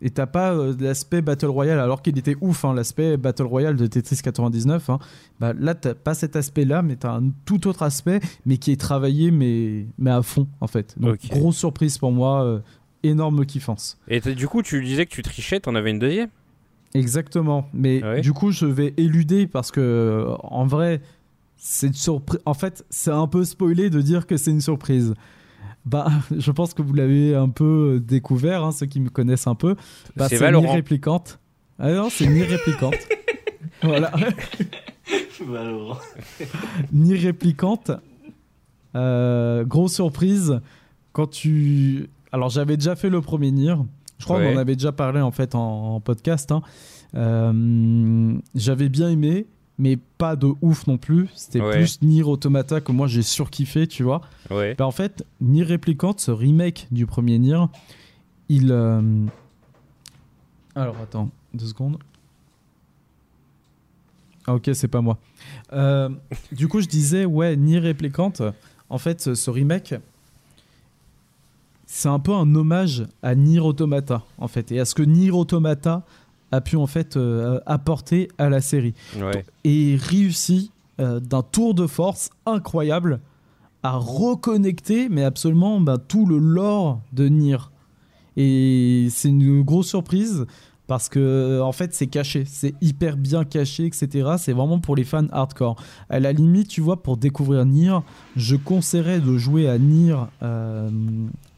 Et 0.00 0.10
t'as 0.10 0.26
pas 0.26 0.52
euh, 0.52 0.76
l'aspect 0.78 1.22
Battle 1.22 1.46
Royale, 1.46 1.80
alors 1.80 2.02
qu'il 2.02 2.16
était 2.18 2.36
ouf, 2.40 2.64
hein, 2.64 2.72
l'aspect 2.74 3.16
Battle 3.16 3.44
Royale 3.46 3.76
de 3.76 3.86
Tetris 3.86 4.20
99. 4.22 4.90
hein. 4.90 4.98
Bah, 5.40 5.52
là, 5.58 5.74
t'as 5.74 5.94
pas 5.94 6.14
cet 6.14 6.36
aspect-là, 6.36 6.82
mais 6.82 6.94
t'as 6.96 7.14
un 7.16 7.30
tout 7.46 7.66
autre 7.66 7.82
aspect, 7.82 8.20
mais 8.46 8.58
qui 8.58 8.70
est 8.70 8.80
travaillé, 8.80 9.30
mais, 9.32 9.86
mais 9.98 10.10
à 10.10 10.22
fond, 10.22 10.46
en 10.60 10.66
fait. 10.68 10.94
Donc, 11.00 11.18
grosse 11.30 11.56
surprise 11.56 11.98
pour 11.98 12.12
moi, 12.12 12.44
euh, 12.44 12.60
énorme 13.02 13.44
kiffance. 13.46 13.98
Et 14.08 14.20
du 14.20 14.48
coup, 14.48 14.62
tu 14.62 14.82
disais 14.84 15.06
que 15.06 15.10
tu 15.12 15.22
trichais, 15.22 15.60
t'en 15.60 15.74
avais 15.74 15.90
une 15.90 15.98
deuxième? 15.98 16.28
Exactement. 16.94 17.68
Mais 17.74 18.02
Ouais? 18.02 18.20
du 18.20 18.32
coup, 18.32 18.50
je 18.50 18.66
vais 18.66 18.94
éluder 18.96 19.46
parce 19.46 19.70
que, 19.70 20.26
en 20.42 20.66
vrai, 20.66 21.00
c'est 21.56 21.88
une 21.88 21.92
surprise. 21.94 22.40
En 22.46 22.54
fait, 22.54 22.84
c'est 22.90 23.10
un 23.10 23.26
peu 23.26 23.44
spoilé 23.44 23.90
de 23.90 24.00
dire 24.00 24.26
que 24.26 24.36
c'est 24.36 24.50
une 24.50 24.60
surprise. 24.60 25.14
bah, 25.84 26.08
je 26.36 26.50
pense 26.50 26.74
que 26.74 26.82
vous 26.82 26.94
l'avez 26.94 27.34
un 27.34 27.48
peu 27.48 28.02
découvert, 28.04 28.64
hein, 28.64 28.72
ceux 28.72 28.86
qui 28.86 29.00
me 29.00 29.10
connaissent 29.10 29.46
un 29.46 29.54
peu. 29.54 29.74
Bah, 30.16 30.28
C'est 30.28 30.36
Valorant. 30.36 30.72
Réplicante. 30.72 31.38
Ah 31.78 31.92
non, 31.92 32.08
c'est 32.10 32.26
Nier 32.26 32.44
Réplicante. 32.44 32.96
voilà. 33.82 34.10
Valorant. 35.46 35.98
Nier 36.92 37.16
Réplicante. 37.18 37.90
Euh, 38.96 39.64
grosse 39.64 39.94
surprise. 39.94 40.60
Quand 41.12 41.26
tu. 41.28 42.08
Alors, 42.32 42.48
j'avais 42.50 42.76
déjà 42.76 42.94
fait 42.96 43.08
le 43.10 43.20
premier 43.20 43.50
Nier. 43.50 43.74
Je 44.18 44.24
crois 44.24 44.38
Ouais. 44.38 44.50
qu'on 44.52 44.56
en 44.56 44.60
avait 44.60 44.74
déjà 44.76 44.92
parlé 44.92 45.20
en 45.20 45.30
fait 45.30 45.54
en, 45.54 45.94
en 45.96 46.00
podcast. 46.00 46.50
hein. 46.52 46.62
Euh, 47.14 48.36
j'avais 48.54 48.88
bien 48.88 49.08
aimé, 49.10 49.46
mais 49.78 49.96
pas 49.96 50.34
de 50.36 50.52
ouf 50.60 50.86
non 50.86 50.98
plus. 50.98 51.28
C'était 51.34 51.60
Ouais. 51.60 51.70
plus 51.72 52.02
Nier 52.02 52.22
Automata 52.24 52.80
que 52.80 52.92
moi 52.92 53.06
j'ai 53.06 53.22
surkiffé, 53.22 53.86
tu 53.86 54.02
vois. 54.02 54.20
Ouais. 54.50 54.74
Bah, 54.76 54.86
en 54.86 54.90
fait, 54.90 55.24
Nier 55.40 55.62
Replicant, 55.64 56.14
ce 56.16 56.30
remake 56.30 56.86
du 56.90 57.06
premier 57.06 57.38
Nier, 57.38 57.64
il. 58.48 58.72
euh, 58.72 59.00
Alors 60.74 60.96
attends, 61.02 61.30
deux 61.54 61.66
secondes. 61.66 61.98
Ah, 64.46 64.54
ok, 64.54 64.70
c'est 64.72 64.88
pas 64.88 65.00
moi. 65.02 65.18
Euh, 65.72 66.08
du 66.52 66.68
coup, 66.68 66.80
je 66.80 66.86
disais, 66.88 67.24
ouais, 67.24 67.54
Nier 67.56 67.78
Replicant, 67.80 68.32
en 68.88 68.98
fait, 68.98 69.34
ce 69.34 69.50
remake, 69.50 69.94
c'est 71.90 72.08
un 72.10 72.18
peu 72.18 72.34
un 72.34 72.54
hommage 72.54 73.06
à 73.22 73.34
Nier 73.34 73.60
Automata, 73.60 74.22
en 74.36 74.46
fait, 74.46 74.70
et 74.72 74.78
à 74.78 74.84
ce 74.84 74.94
que 74.94 75.02
Nier 75.02 75.30
Automata 75.30 76.04
a 76.52 76.60
pu 76.60 76.76
en 76.76 76.86
fait 76.86 77.16
euh, 77.16 77.60
apporter 77.66 78.28
à 78.36 78.50
la 78.50 78.60
série 78.60 78.92
Ouais. 79.18 79.44
et 79.64 79.96
réussi 79.98 80.70
euh, 81.00 81.18
d'un 81.18 81.42
tour 81.42 81.72
de 81.74 81.86
force 81.86 82.28
incroyable 82.44 83.20
à 83.82 83.96
reconnecter, 83.96 85.08
mais 85.08 85.24
absolument 85.24 85.80
bah, 85.80 85.96
tout 85.96 86.26
le 86.26 86.36
lore 86.38 87.00
de 87.14 87.28
Nier. 87.28 87.56
Et 88.36 89.08
c'est 89.10 89.28
une 89.30 89.62
grosse 89.62 89.88
surprise 89.88 90.44
parce 90.88 91.08
que 91.08 91.60
en 91.62 91.70
fait 91.70 91.94
c'est 91.94 92.08
caché, 92.08 92.42
c'est 92.46 92.74
hyper 92.80 93.16
bien 93.16 93.44
caché, 93.44 93.86
etc. 93.86 94.30
C'est 94.38 94.52
vraiment 94.52 94.80
pour 94.80 94.96
les 94.96 95.04
fans 95.04 95.26
hardcore. 95.30 95.76
À 96.10 96.18
la 96.18 96.32
limite, 96.32 96.66
tu 96.68 96.80
vois, 96.80 97.00
pour 97.02 97.16
découvrir 97.16 97.64
Nier, 97.64 97.96
je 98.34 98.56
conseillerais 98.56 99.20
de 99.20 99.38
jouer 99.38 99.68
à 99.68 99.78
Nier 99.78 100.16
euh, 100.42 100.90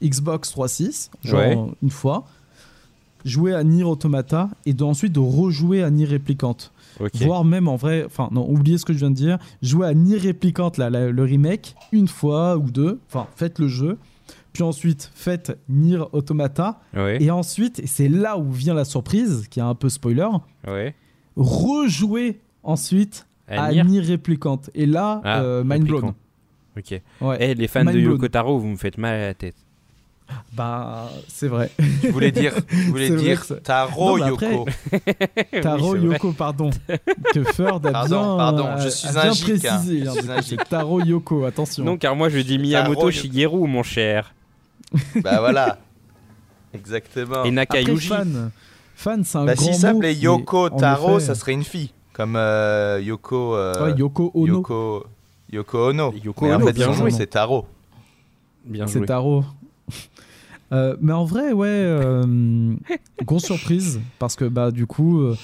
Xbox 0.03 0.53
3.6, 0.55 1.09
genre 1.25 1.41
Ouais. 1.41 1.57
une 1.83 1.91
fois, 1.91 2.27
jouer 3.25 3.55
à 3.55 3.63
Nier 3.65 3.85
Automata 3.85 4.49
et 4.67 4.73
de, 4.73 4.83
ensuite 4.83 5.13
de 5.13 5.21
rejouer 5.21 5.83
à 5.83 5.91
Nier 5.91 6.07
Replicante 6.07 6.73
Ok. 6.99 7.17
voire 7.23 7.45
même 7.45 7.69
en 7.69 7.77
vrai, 7.77 8.03
enfin 8.05 8.29
non, 8.33 8.47
oubliez 8.51 8.77
ce 8.79 8.85
que 8.85 8.93
je 8.93 8.99
viens 8.99 9.11
de 9.11 9.15
dire, 9.17 9.39
jouez 9.63 9.87
à 9.87 9.95
Nier 9.95 10.19
Replicant, 10.19 10.73
là, 10.77 10.91
la- 10.91 11.11
le 11.11 11.23
remake, 11.23 11.75
une 11.93 12.09
fois 12.09 12.57
ou 12.57 12.71
deux, 12.71 12.99
enfin 13.09 13.27
faites 13.37 13.59
le 13.59 13.69
jeu, 13.69 13.97
puis 14.53 14.63
ensuite 14.63 15.11
faites 15.15 15.59
Nier 15.69 16.01
Automata, 16.13 16.81
et 17.21 17.31
ensuite, 17.31 17.83
c'est 17.87 18.09
là 18.09 18.37
où 18.39 18.51
vient 18.51 18.75
la 18.75 18.85
surprise, 18.85 19.47
qui 19.49 19.61
est 19.61 19.63
un 19.63 19.75
peu 19.75 19.89
spoiler, 19.89 20.29
Ouais. 20.67 20.95
rejouez 21.37 22.41
ensuite 22.63 23.27
À 23.49 23.65
à 23.65 23.73
Nier 23.73 23.85
Nier 23.85 24.01
Replicant, 24.13 24.61
et 24.75 24.87
là, 24.87 25.21
Ah, 25.25 25.41
euh, 25.43 25.65
mind 25.65 25.85
blown. 25.85 26.05
Replicant. 26.05 26.15
Ok. 26.77 27.01
Ouais. 27.21 27.37
Eh, 27.41 27.55
les 27.55 27.67
fans 27.69 27.81
Mind 27.85 27.95
de. 27.97 28.01
Yoko 28.01 28.29
Taro, 28.29 28.59
vous 28.59 28.69
me 28.69 28.77
faites 28.77 28.97
mal 28.99 29.15
à 29.15 29.27
la 29.27 29.35
tête. 29.35 29.57
Bah, 30.53 31.11
c'est 31.27 31.49
vrai. 31.49 31.73
Je 32.05 32.09
voulais 32.09 32.31
dire, 32.31 32.53
je 32.69 32.77
voulais 32.91 33.11
vrai 33.11 33.37
Taro 33.65 34.17
Non, 34.19 34.25
mais 34.25 34.31
après- 34.33 34.53
Yoko. 34.55 35.61
Taro. 35.61 35.97
Yoko, 35.97 36.33
pardon. 36.33 36.71
que 37.35 37.43
Ferd 37.43 37.85
a 37.87 37.91
Pardon, 37.91 38.21
bien, 38.29 38.37
pardon, 38.37 38.65
a- 38.67 38.77
je 38.79 38.87
a 38.87 38.91
suis 38.91 39.09
bien 39.09 39.19
un 39.19 39.23
hein. 39.23 39.27
précisé. 39.43 40.05
Je 40.05 40.11
suis 40.43 40.55
un 40.55 40.65
Taro 40.69 41.01
Yoko, 41.01 41.45
attention. 41.47 41.83
Non, 41.85 41.97
car 41.97 42.15
moi 42.15 42.29
je 42.29 42.39
dis 42.39 42.59
Miyamoto 42.59 43.01
Taro- 43.01 43.11
Shigeru, 43.11 43.67
mon 43.67 43.83
cher. 43.83 44.33
bah 45.23 45.39
voilà. 45.41 45.79
Exactement. 46.75 47.45
Et 47.45 47.51
Nakayuji. 47.51 48.09
fan, 48.09 48.51
fan 48.95 49.25
c'est 49.25 49.39
un 49.39 49.45
Bah 49.45 49.55
grand 49.55 49.65
s'il 49.65 49.73
mot, 49.73 49.79
s'appelait 49.79 50.15
Yoko 50.15 50.67
en 50.67 50.71
Taro, 50.77 51.17
effet- 51.17 51.27
ça 51.27 51.35
serait 51.35 51.53
une 51.53 51.65
fille. 51.65 51.93
Comme 52.13 52.37
euh, 52.37 53.01
Yoko. 53.03 53.55
euh, 53.57 53.73
Ouais, 53.93 53.99
Yoko 53.99 54.31
Ono, 54.35 54.47
Yoko. 54.47 55.05
Yoko 55.53 55.89
Ono. 55.91 56.13
Yoko 56.23 56.45
Mais 56.45 56.53
en 56.53 56.57
Ono, 56.57 56.67
fait, 56.67 56.73
bien 56.73 56.85
son 56.87 56.91
nom, 56.93 56.97
joué. 56.99 57.11
c'est 57.11 57.27
Taro. 57.29 57.67
Bien 58.65 58.87
c'est 58.87 58.99
joué. 58.99 59.07
Taro. 59.07 59.45
Euh, 60.73 60.95
mais 61.01 61.13
en 61.13 61.25
vrai, 61.25 61.51
ouais, 61.53 61.67
euh, 61.67 62.75
grosse 63.25 63.43
surprise 63.43 64.01
parce 64.21 64.37
que 64.37 64.45
bah 64.45 64.71
du 64.71 64.87
coup, 64.87 65.21
euh, 65.21 65.37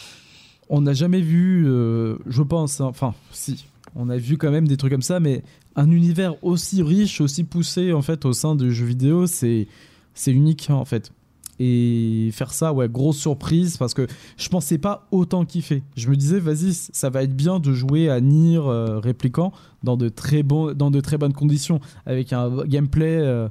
on 0.69 0.83
n'a 0.83 0.93
jamais 0.93 1.21
vu, 1.21 1.65
euh, 1.67 2.17
je 2.29 2.43
pense, 2.43 2.81
hein, 2.81 2.85
enfin 2.85 3.13
si, 3.33 3.67
on 3.97 4.09
a 4.11 4.17
vu 4.17 4.37
quand 4.37 4.51
même 4.51 4.69
des 4.69 4.77
trucs 4.77 4.93
comme 4.93 5.03
ça, 5.03 5.21
mais 5.21 5.43
un 5.75 5.91
univers 5.91 6.35
aussi 6.45 6.83
riche, 6.83 7.21
aussi 7.21 7.45
poussé 7.45 7.93
en 7.93 8.03
fait 8.03 8.25
au 8.25 8.33
sein 8.33 8.55
du 8.55 8.73
jeu 8.73 8.85
vidéo, 8.85 9.27
c'est 9.27 9.67
c'est 10.15 10.33
unique 10.33 10.69
en 10.71 10.85
fait. 10.85 11.13
Et 11.59 12.29
faire 12.33 12.53
ça, 12.53 12.75
ouais, 12.75 12.87
grosse 12.87 13.17
surprise 13.17 13.79
parce 13.79 13.95
que 13.95 14.07
je 14.37 14.49
pensais 14.51 14.77
pas 14.77 15.07
autant 15.11 15.47
kiffer. 15.47 15.83
Je 15.97 16.11
me 16.11 16.17
disais, 16.17 16.39
vas-y, 16.39 16.75
ça 16.75 17.09
va 17.09 17.23
être 17.23 17.35
bien 17.35 17.61
de 17.61 17.73
jouer 17.73 18.11
à 18.11 18.21
Nier 18.21 18.59
euh, 18.59 19.01
Replicant 19.01 19.53
dans 19.83 19.97
de 19.97 20.11
très 20.11 20.43
dans 20.43 20.91
de 20.91 21.01
très 21.01 21.17
bonnes 21.17 21.33
conditions, 21.33 21.81
avec 22.05 22.35
un 22.35 22.65
gameplay 22.67 23.17
euh, 23.21 23.49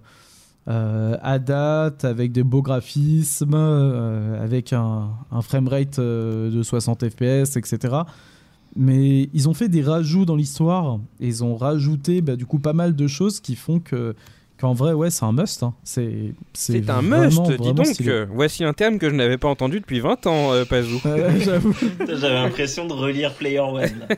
euh, 0.67 1.17
à 1.23 1.39
date, 1.39 2.05
avec 2.05 2.31
des 2.31 2.43
beaux 2.43 2.61
graphismes, 2.61 3.55
avec 3.55 4.71
un, 4.71 5.09
un 5.31 5.41
framerate 5.41 5.99
de 5.99 6.61
60 6.61 7.09
fps, 7.09 7.57
etc. 7.57 8.03
Mais 8.75 9.29
ils 9.33 9.47
ont 9.47 9.53
fait 9.53 9.69
des 9.69 9.81
rajouts 9.81 10.25
dans 10.25 10.35
l'histoire 10.35 10.99
et 11.19 11.27
ils 11.27 11.43
ont 11.43 11.55
rajouté 11.55 12.21
bah, 12.21 12.35
du 12.35 12.45
coup 12.45 12.59
pas 12.59 12.73
mal 12.73 12.95
de 12.95 13.07
choses 13.07 13.39
qui 13.39 13.55
font 13.55 13.79
que 13.79 14.15
qu'en 14.59 14.73
vrai 14.73 14.93
ouais 14.93 15.09
c'est 15.09 15.25
un 15.25 15.31
must. 15.31 15.63
hein. 15.63 15.73
C'est 15.83 16.33
C'est 16.53 16.89
un 16.89 17.01
vraiment, 17.01 17.21
must, 17.25 17.41
dis 17.43 17.55
vraiment 17.57 17.73
donc. 17.73 17.85
stylé. 17.87 18.09
euh, 18.11 18.25
Voici 18.31 18.63
un 18.63 18.73
terme 18.73 18.97
que 18.99 19.09
je 19.09 19.15
n'avais 19.15 19.37
pas 19.37 19.47
entendu 19.49 19.79
depuis 19.79 19.99
20 19.99 20.27
ans, 20.27 20.53
euh, 20.53 20.65
Pazou. 20.65 21.01
J'avoue, 21.39 21.73
J'avais 22.07 22.33
l'impression 22.33 22.85
de 22.87 22.93
relire 22.93 23.33
Player 23.33 23.59
One. 23.59 23.81
là. 23.81 24.15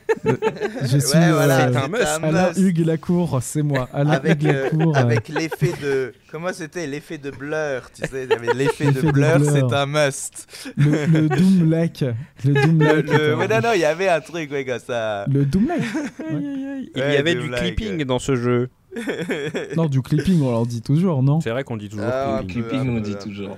je 0.83 0.97
suis 0.97 1.17
Ouais, 1.17 1.31
voilà, 1.31 1.67
euh, 1.67 1.71
c'est 1.71 1.77
un 1.77 1.81
c'est 1.83 1.89
must. 1.89 2.07
un 2.07 2.23
Alain 2.23 2.47
must. 2.49 2.59
Hugues 2.59 2.85
Lacour, 2.85 3.39
c'est 3.41 3.61
moi. 3.63 3.89
Alain 3.93 4.11
Avec, 4.11 4.41
Hugues 4.43 4.47
euh, 4.49 4.63
Lacour. 4.71 4.95
euh, 4.95 4.99
avec 4.99 5.29
l'effet 5.29 5.71
de. 5.81 6.13
Comment 6.31 6.49
c'était 6.53 6.87
L'effet 6.87 7.17
de 7.17 7.31
blur. 7.31 7.89
Tu 7.93 8.07
sais, 8.07 8.25
l'effet 8.27 8.53
L'effet 8.53 8.91
de 8.91 9.01
de 9.01 9.11
blur, 9.11 9.39
c'est 9.43 9.73
un 9.73 9.85
must. 9.85 10.47
le, 10.75 11.05
le 11.05 11.29
Doom 11.37 11.69
Like. 11.69 12.05
Le 12.45 12.53
Doom 12.53 12.79
Le, 12.79 13.01
le- 13.01 13.35
ouais, 13.37 13.47
non, 13.47 13.59
non, 13.63 13.69
il 13.73 13.79
y 13.81 13.85
avait 13.85 14.09
un 14.09 14.19
truc, 14.21 14.51
ouais, 14.51 14.65
comme 14.65 14.79
ça. 14.79 15.25
Le 15.31 15.45
Doom 15.45 15.67
Like 15.67 15.83
Il 16.95 17.01
Ouais, 17.01 17.13
y 17.13 17.17
avait 17.17 17.35
du 17.35 17.49
clipping 17.49 18.03
dans 18.03 18.19
ce 18.19 18.35
jeu. 18.35 18.69
Non, 19.75 19.85
du 19.87 20.01
clipping, 20.01 20.41
on 20.41 20.51
leur 20.51 20.65
dit 20.65 20.81
toujours, 20.81 21.21
non 21.23 21.41
C'est 21.41 21.49
vrai 21.51 21.63
qu'on 21.63 21.77
dit 21.77 21.89
toujours 21.89 22.05
Ah, 22.11 22.39
clipping. 22.39 22.63
peu, 22.63 22.69
Clipping, 22.69 22.87
un 22.89 22.91
on 22.91 22.95
peu, 22.95 23.01
dit 23.01 23.15
toujours. 23.15 23.57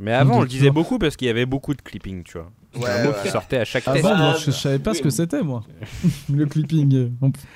Mais 0.00 0.12
avant, 0.14 0.38
On 0.38 0.40
le 0.40 0.46
disait 0.48 0.60
toujours. 0.68 0.74
beaucoup 0.74 0.98
parce 0.98 1.16
qu'il 1.16 1.26
y 1.26 1.30
avait 1.30 1.44
beaucoup 1.44 1.74
de 1.74 1.82
clipping, 1.82 2.22
tu 2.22 2.38
vois. 2.38 2.50
Ouais, 2.74 2.88
un 2.88 3.04
mot 3.04 3.10
ouais. 3.10 3.16
qui 3.22 3.28
sortait 3.28 3.58
à 3.58 3.66
chaque 3.66 3.82
Ah 3.86 3.92
test. 3.92 4.02
bon, 4.04 4.16
moi, 4.16 4.32
Ah, 4.34 4.38
je, 4.38 4.46
je 4.46 4.50
savais 4.52 4.78
pas 4.78 4.92
oui, 4.92 4.96
ce 4.96 5.02
que 5.02 5.10
c'était, 5.10 5.42
moi. 5.42 5.62
le 6.32 6.46
clipping. 6.46 7.10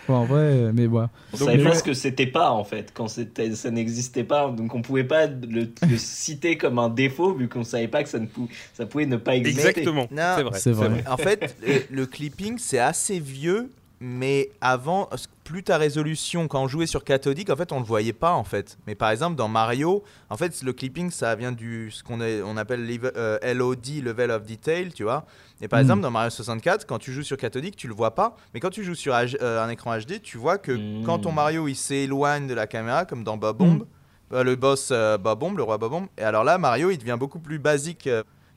En 0.07 0.25
vrai, 0.27 0.71
mais 0.75 0.85
voilà. 0.87 1.09
On 1.33 1.39
Donc, 1.39 1.47
savait 1.47 1.57
mais 1.57 1.65
pas 1.65 1.71
ouais. 1.71 1.77
ce 1.77 1.83
que 1.83 1.95
c'était 1.95 2.27
pas 2.27 2.51
en 2.51 2.63
fait 2.65 2.91
quand 2.93 3.09
c'était 3.09 3.55
ça 3.55 3.71
n'existait 3.71 4.25
pas 4.25 4.51
donc 4.51 4.75
on 4.75 4.83
pouvait 4.83 5.05
pas 5.05 5.27
le, 5.27 5.71
le 5.89 5.97
citer 5.97 6.59
comme 6.59 6.79
un 6.79 6.91
défaut 6.91 7.33
vu 7.33 7.49
qu'on 7.49 7.65
savait 7.65 7.89
pas 7.89 8.03
que 8.03 8.11
ça 8.11 8.19
ne 8.19 8.27
pou- 8.27 8.49
ça 8.75 8.85
pouvait 8.85 9.07
ne 9.07 9.17
pas 9.17 9.35
exister. 9.37 9.69
Exactement. 9.69 10.07
Non, 10.11 10.35
C'est 10.37 10.43
vrai. 10.43 10.59
c'est 10.59 10.73
vrai. 10.73 11.05
En 11.09 11.17
fait, 11.17 11.57
le, 11.67 11.97
le 11.97 12.05
clipping, 12.07 12.59
c'est 12.59 12.79
assez 12.79 13.19
vieux, 13.19 13.71
mais 14.01 14.51
avant, 14.61 15.09
plus 15.45 15.63
ta 15.63 15.79
résolution, 15.79 16.49
quand 16.49 16.63
on 16.63 16.69
jouait 16.69 16.87
sur 16.87 17.03
cathodique, 17.05 17.49
en 17.51 17.57
fait, 17.57 17.73
on 17.73 17.79
le 17.81 17.85
voyait 17.87 18.13
pas, 18.13 18.33
en 18.33 18.45
fait. 18.45 18.77
Mais 18.87 18.95
par 18.95 19.11
exemple, 19.11 19.37
dans 19.37 19.49
Mario, 19.49 20.03
en 20.29 20.37
fait, 20.37 20.63
le 20.63 20.73
clipping, 20.73 21.11
ça 21.11 21.35
vient 21.35 21.53
du 21.53 21.91
ce 21.91 22.03
qu'on 22.03 22.21
on 22.21 22.57
appelle 22.57 22.85
level- 22.87 23.13
euh, 23.17 23.39
LOD, 23.55 24.03
Level 24.03 24.31
of 24.31 24.45
Detail, 24.45 24.93
tu 24.93 25.05
vois. 25.05 25.25
Et 25.63 25.69
par 25.69 25.79
Mm. 25.79 25.83
exemple, 25.83 26.03
dans 26.03 26.11
Mario 26.11 26.29
64, 26.31 26.87
quand 26.87 26.99
tu 26.99 27.13
joues 27.13 27.23
sur 27.23 27.37
cathodique, 27.39 27.77
tu 27.77 27.89
le 27.89 27.95
vois 27.95 28.15
pas. 28.15 28.37
Mais 28.53 28.61
quand 28.61 28.71
tu 28.71 28.85
joues 28.85 28.95
sur 28.95 29.15
euh, 29.15 29.65
un 29.65 29.69
écran 29.71 29.97
HD, 29.97 30.21
tu 30.21 30.37
vois 30.37 30.59
que 30.59 30.73
Mm. 30.73 31.05
quand 31.05 31.21
ton 31.21 31.33
Mario, 31.33 31.67
il 31.69 31.77
s'éloigne 31.77 32.47
de 32.47 32.55
la 32.55 32.67
caméra, 32.67 33.07
comme 33.07 33.25
dans 33.25 33.37
Bob 33.39 33.57
Bomb, 33.59 33.87
euh, 34.33 34.43
le 34.43 34.57
boss 34.57 34.91
euh, 34.93 35.17
Bob 35.17 35.39
Bomb, 35.39 35.57
le 35.57 35.63
roi 35.63 35.79
Bob 35.79 35.93
Bomb, 35.93 36.07
et 36.19 36.23
alors 36.23 36.45
là, 36.45 36.59
Mario, 36.59 36.91
il 36.91 36.99
devient 36.99 37.17
beaucoup 37.19 37.39
plus 37.39 37.59
basique. 37.59 38.09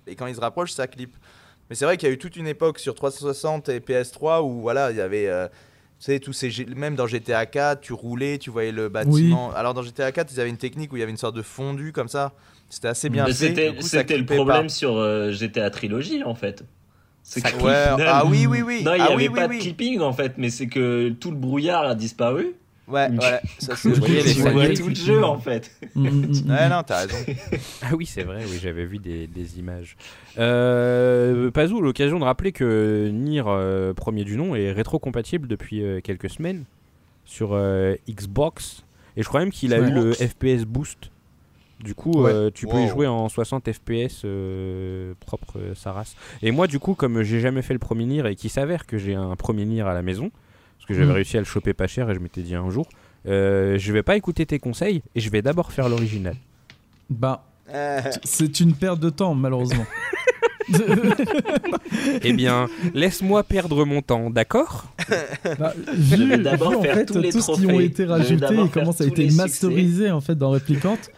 et 0.08 0.16
quand 0.16 0.26
il 0.26 0.34
se 0.34 0.42
rapproche, 0.42 0.72
ça 0.72 0.88
clip. 0.88 1.16
Mais 1.70 1.76
c'est 1.76 1.86
vrai 1.86 1.98
qu'il 1.98 2.08
y 2.08 2.12
a 2.12 2.14
eu 2.14 2.18
toute 2.18 2.36
une 2.36 2.48
époque 2.48 2.80
sur 2.80 2.96
360 2.96 3.70
et 3.70 3.80
PS3 3.80 4.42
où 4.44 4.62
voilà, 4.62 4.92
il 4.92 4.98
y 4.98 5.02
avait 5.02 5.28
euh, 5.28 5.48
tu 6.00 6.06
sais 6.06 6.20
tous 6.20 6.34
ces 6.34 6.50
même 6.76 6.96
dans 6.96 7.08
GTA 7.08 7.46
4, 7.46 7.82
tu 7.82 7.94
roulais, 7.94 8.38
tu 8.38 8.50
voyais 8.50 8.72
le 8.72 8.90
bâtiment. 8.90 9.52
Alors 9.54 9.74
dans 9.74 9.84
GTA 9.84 10.12
4, 10.12 10.32
ils 10.32 10.40
avaient 10.40 10.50
une 10.50 10.58
technique 10.58 10.92
où 10.94 10.98
il 10.98 11.00
y 11.00 11.04
avait 11.04 11.12
une 11.12 11.18
sorte 11.18 11.36
de 11.36 11.42
fondu 11.42 11.92
comme 11.92 12.08
ça. 12.08 12.34
C'était 12.70 12.88
assez 12.88 13.10
bien 13.10 13.26
Mais 13.26 13.34
fait. 13.34 13.76
C'était 13.82 14.18
le 14.18 14.26
problème 14.26 14.64
pas. 14.64 14.70
sur 14.70 14.98
euh, 14.98 15.32
GTA 15.32 15.70
Trilogy 15.70 16.24
en 16.24 16.36
fait. 16.36 16.64
C'est 17.22 17.44
Ouais, 17.62 17.74
ah 18.08 18.24
oui 18.26 18.48
oui 18.48 18.62
oui. 18.62 18.82
Non, 18.84 18.94
il 18.94 19.02
n'y 19.02 19.08
ah 19.08 19.12
avait 19.12 19.28
oui, 19.28 19.36
pas 19.36 19.48
oui. 19.48 19.58
de 19.58 19.62
clipping 19.62 20.00
en 20.00 20.14
fait, 20.14 20.34
mais 20.38 20.50
c'est 20.50 20.68
que 20.68 21.10
tout 21.10 21.32
le 21.32 21.38
brouillard 21.38 21.86
a 21.86 21.96
disparu. 21.96 22.56
Ouais, 22.90 23.10
ouais, 23.10 23.40
ça 23.60 23.76
c'est 23.76 23.92
tout 24.76 24.88
le 24.90 24.96
jeu 24.96 25.24
en 25.24 25.38
fait. 25.38 25.72
Mm, 25.96 26.08
mm, 26.08 26.46
mm. 26.46 26.52
Ouais, 26.52 26.70
non, 26.70 26.84
t'as 26.86 27.00
raison. 27.06 27.18
Ah 27.82 27.96
oui, 27.96 28.06
c'est 28.06 28.24
vrai, 28.24 28.44
oui, 28.50 28.60
j'avais 28.62 28.86
vu 28.86 29.00
des, 29.00 29.28
des 29.28 29.58
images. 29.60 29.98
Euh, 30.38 31.50
Pazou, 31.52 31.82
l'occasion 31.82 32.20
de 32.20 32.24
rappeler 32.24 32.52
que 32.52 33.10
Nier, 33.12 33.44
euh, 33.48 33.94
premier 33.94 34.24
du 34.24 34.38
nom, 34.38 34.56
est 34.56 34.72
rétro-compatible 34.72 35.48
depuis 35.48 35.84
euh, 35.84 36.00
quelques 36.02 36.30
semaines 36.30 36.66
sur 37.26 37.50
euh, 37.54 37.96
Xbox. 38.10 38.84
Et 39.18 39.24
je 39.24 39.28
crois 39.28 39.40
même 39.42 39.52
qu'il 39.52 39.74
a 39.74 39.80
eu 39.80 39.92
le 39.92 40.14
FPS 40.14 40.64
boost. 40.66 41.12
Du 41.84 41.96
coup, 41.96 42.26
euh, 42.26 42.52
tu 42.54 42.68
peux 42.68 42.82
y 42.82 42.88
jouer 42.88 43.08
en 43.08 43.30
60 43.30 43.72
FPS 43.72 44.24
euh, 44.26 45.14
propre 45.22 45.58
euh, 45.58 45.74
sa 45.76 45.94
race. 45.94 46.16
Et 46.42 46.52
moi, 46.52 46.68
du 46.68 46.78
coup, 46.78 46.94
comme 46.94 47.22
j'ai 47.24 47.40
jamais 47.40 47.62
fait 47.62 47.74
le 47.74 47.80
premier 47.80 48.06
Nier 48.06 48.24
et 48.30 48.36
qu'il 48.36 48.50
s'avère 48.50 48.86
que 48.86 48.98
j'ai 48.98 49.16
un 49.16 49.36
premier 49.38 49.66
Nier 49.66 49.82
à 49.82 49.94
la 49.94 50.02
maison, 50.02 50.30
parce 50.80 50.88
que 50.88 50.94
j'avais 50.96 51.12
mm. 51.12 51.12
réussi 51.12 51.38
à 51.38 51.42
le 51.42 51.46
choper 51.46 51.74
pas 51.74 51.88
cher 51.88 52.10
et 52.10 52.16
je 52.16 52.20
m'étais 52.20 52.42
dit 52.42 52.56
un 52.56 52.70
jour, 52.70 52.88
je 53.26 53.92
vais 53.92 54.04
pas 54.04 54.16
écouter 54.16 54.46
tes 54.46 54.60
conseils 54.60 55.04
et 55.14 55.20
je 55.20 55.30
vais 55.30 55.42
d'abord 55.42 55.72
faire 55.72 55.90
l'original. 55.90 56.36
Bah, 57.10 57.46
c'est 58.24 58.60
une 58.60 58.74
perte 58.74 59.00
de 59.00 59.10
temps, 59.10 59.36
malheureusement. 59.36 59.86
eh 62.24 62.34
bien, 62.34 62.68
laisse-moi 62.94 63.44
perdre 63.44 63.86
mon 63.86 64.02
temps, 64.02 64.30
d'accord? 64.30 64.86
Bah, 65.58 65.74
Vu, 65.94 66.38
d'abord 66.38 66.80
en 66.80 66.84
fait, 66.84 67.06
tous 67.06 67.18
les 67.18 67.32
tout 67.32 67.42
ce 67.42 67.52
qui 67.54 67.66
ont 67.66 67.80
été 67.80 68.06
rajoutés 68.06 68.56
et 68.56 68.70
comment 68.72 68.92
ça 68.92 69.04
a 69.04 69.08
été 69.08 69.30
masterisé 69.32 70.12
en 70.12 70.22
fait 70.22 70.36
dans 70.36 70.52
Replicante, 70.52 71.12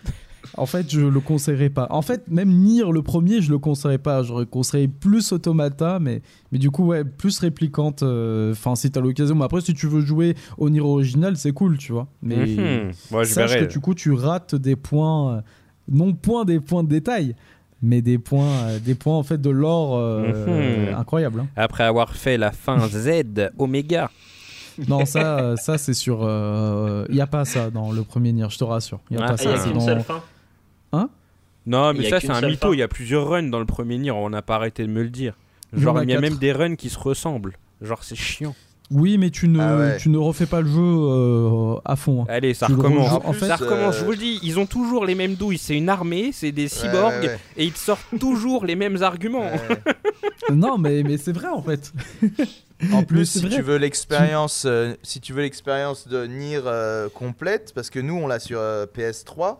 en 0.57 0.65
fait, 0.65 0.91
je 0.91 1.01
le 1.01 1.19
conseillerais 1.19 1.69
pas. 1.69 1.87
En 1.89 2.01
fait, 2.01 2.27
même 2.27 2.49
Nier 2.49 2.83
le 2.91 3.01
premier, 3.01 3.41
je 3.41 3.51
le 3.51 3.59
conseillerais 3.59 3.97
pas. 3.97 4.23
J'aurais 4.23 4.45
conseillé 4.45 4.87
plus 4.87 5.31
Automata, 5.31 5.99
mais, 5.99 6.21
mais 6.51 6.59
du 6.59 6.71
coup, 6.71 6.85
ouais, 6.85 7.03
plus 7.03 7.39
réplicante. 7.39 8.03
Euh, 8.03 8.51
enfin, 8.51 8.75
si 8.75 8.91
t'as 8.91 8.99
l'occasion. 8.99 9.35
Mais 9.35 9.45
après, 9.45 9.61
si 9.61 9.73
tu 9.73 9.87
veux 9.87 10.01
jouer 10.01 10.35
au 10.57 10.69
Nier 10.69 10.81
original, 10.81 11.37
c'est 11.37 11.53
cool, 11.53 11.77
tu 11.77 11.93
vois. 11.93 12.07
Mais 12.21 12.45
mhm. 12.45 12.91
sache 13.23 13.57
que 13.57 13.65
du 13.65 13.79
coup, 13.79 13.93
tu 13.93 14.11
rates 14.11 14.55
des 14.55 14.75
points, 14.75 15.35
euh, 15.35 15.41
non 15.89 16.13
point 16.13 16.43
des 16.43 16.59
points 16.59 16.83
de 16.83 16.89
détail, 16.89 17.35
mais 17.81 18.01
des 18.01 18.17
points, 18.17 18.51
euh, 18.67 18.79
des 18.79 18.95
points 18.95 19.17
en 19.17 19.23
fait 19.23 19.39
de 19.39 19.49
l'or 19.49 19.97
mhm. 19.97 20.93
incroyable. 20.97 21.41
Hein. 21.41 21.47
Après 21.55 21.83
avoir 21.83 22.13
fait 22.13 22.37
la 22.37 22.51
fin 22.51 22.87
Z 22.89 23.51
Oméga. 23.57 24.09
Non, 24.87 25.05
ça, 25.05 25.55
ça 25.57 25.77
c'est 25.77 25.93
sûr. 25.93 26.19
Il 27.09 27.15
n'y 27.15 27.21
a 27.21 27.27
pas 27.27 27.45
ça 27.45 27.69
dans 27.69 27.91
le 27.91 28.03
premier 28.03 28.33
Nier, 28.33 28.47
je 28.49 28.57
te 28.57 28.63
rassure. 28.63 28.99
Il 29.09 29.17
n'y 29.17 29.23
a 29.23 29.25
ah, 29.25 29.29
pas 29.31 29.37
ça. 29.37 29.51
Y 29.51 29.69
a 29.69 29.73
dans... 29.73 29.79
seule 29.79 30.01
fin 30.01 30.21
Hein 30.91 31.09
Non, 31.65 31.93
mais 31.93 32.09
ça, 32.09 32.19
c'est 32.19 32.29
un 32.29 32.41
mytho. 32.41 32.73
Il 32.73 32.79
y 32.79 32.83
a 32.83 32.87
plusieurs 32.87 33.27
runs 33.27 33.43
dans 33.43 33.59
le 33.59 33.65
premier 33.65 33.97
Nier. 33.97 34.11
On 34.11 34.29
n'a 34.29 34.41
pas 34.41 34.55
arrêté 34.55 34.83
de 34.83 34.91
me 34.91 35.03
le 35.03 35.09
dire. 35.09 35.35
Genre, 35.73 36.01
il 36.03 36.09
y 36.09 36.13
a 36.13 36.21
même 36.21 36.37
des 36.37 36.51
runs 36.51 36.75
qui 36.75 36.89
se 36.89 36.99
ressemblent. 36.99 37.57
Genre, 37.81 38.03
c'est 38.03 38.15
chiant. 38.15 38.55
Oui, 38.91 39.17
mais 39.17 39.29
tu 39.29 39.47
ne, 39.47 39.59
ah 39.59 39.97
tu 39.97 40.09
ne 40.09 40.17
refais 40.17 40.45
pas 40.45 40.59
le 40.59 40.67
jeu 40.67 40.81
euh, 40.81 41.75
à 41.85 41.95
fond. 41.95 42.23
Hein. 42.23 42.25
Allez, 42.27 42.53
ça 42.53 42.67
recommence. 42.67 43.21
En 43.23 43.31
fait, 43.31 43.47
ça 43.47 43.55
recommence. 43.55 43.97
Je 43.97 44.03
vous 44.03 44.11
le 44.11 44.17
dis, 44.17 44.39
ils 44.43 44.59
ont 44.59 44.65
toujours 44.65 45.05
les 45.05 45.15
mêmes 45.15 45.35
douilles. 45.35 45.57
C'est 45.57 45.77
une 45.77 45.87
armée, 45.87 46.31
c'est 46.33 46.51
des 46.51 46.67
cyborgs, 46.67 47.29
et 47.55 47.65
ils 47.65 47.75
sortent 47.77 48.19
toujours 48.19 48.65
les 48.65 48.75
mêmes 48.75 49.01
arguments. 49.01 49.49
non, 50.51 50.77
mais, 50.77 51.03
mais 51.03 51.17
c'est 51.17 51.31
vrai 51.31 51.47
en 51.47 51.61
fait. 51.61 51.93
En 52.91 53.03
plus, 53.03 53.25
si 53.29 53.47
tu 53.47 53.61
veux 53.61 53.77
l'expérience, 53.77 54.63
euh, 54.65 54.93
si 55.03 55.21
tu 55.21 55.31
veux 55.31 55.41
l'expérience 55.41 56.07
de 56.09 56.25
Nier 56.25 56.59
euh, 56.65 57.07
complète, 57.07 57.71
parce 57.73 57.89
que 57.89 57.99
nous 57.99 58.15
on 58.15 58.27
l'a 58.27 58.39
sur 58.39 58.59
PS3, 58.59 59.57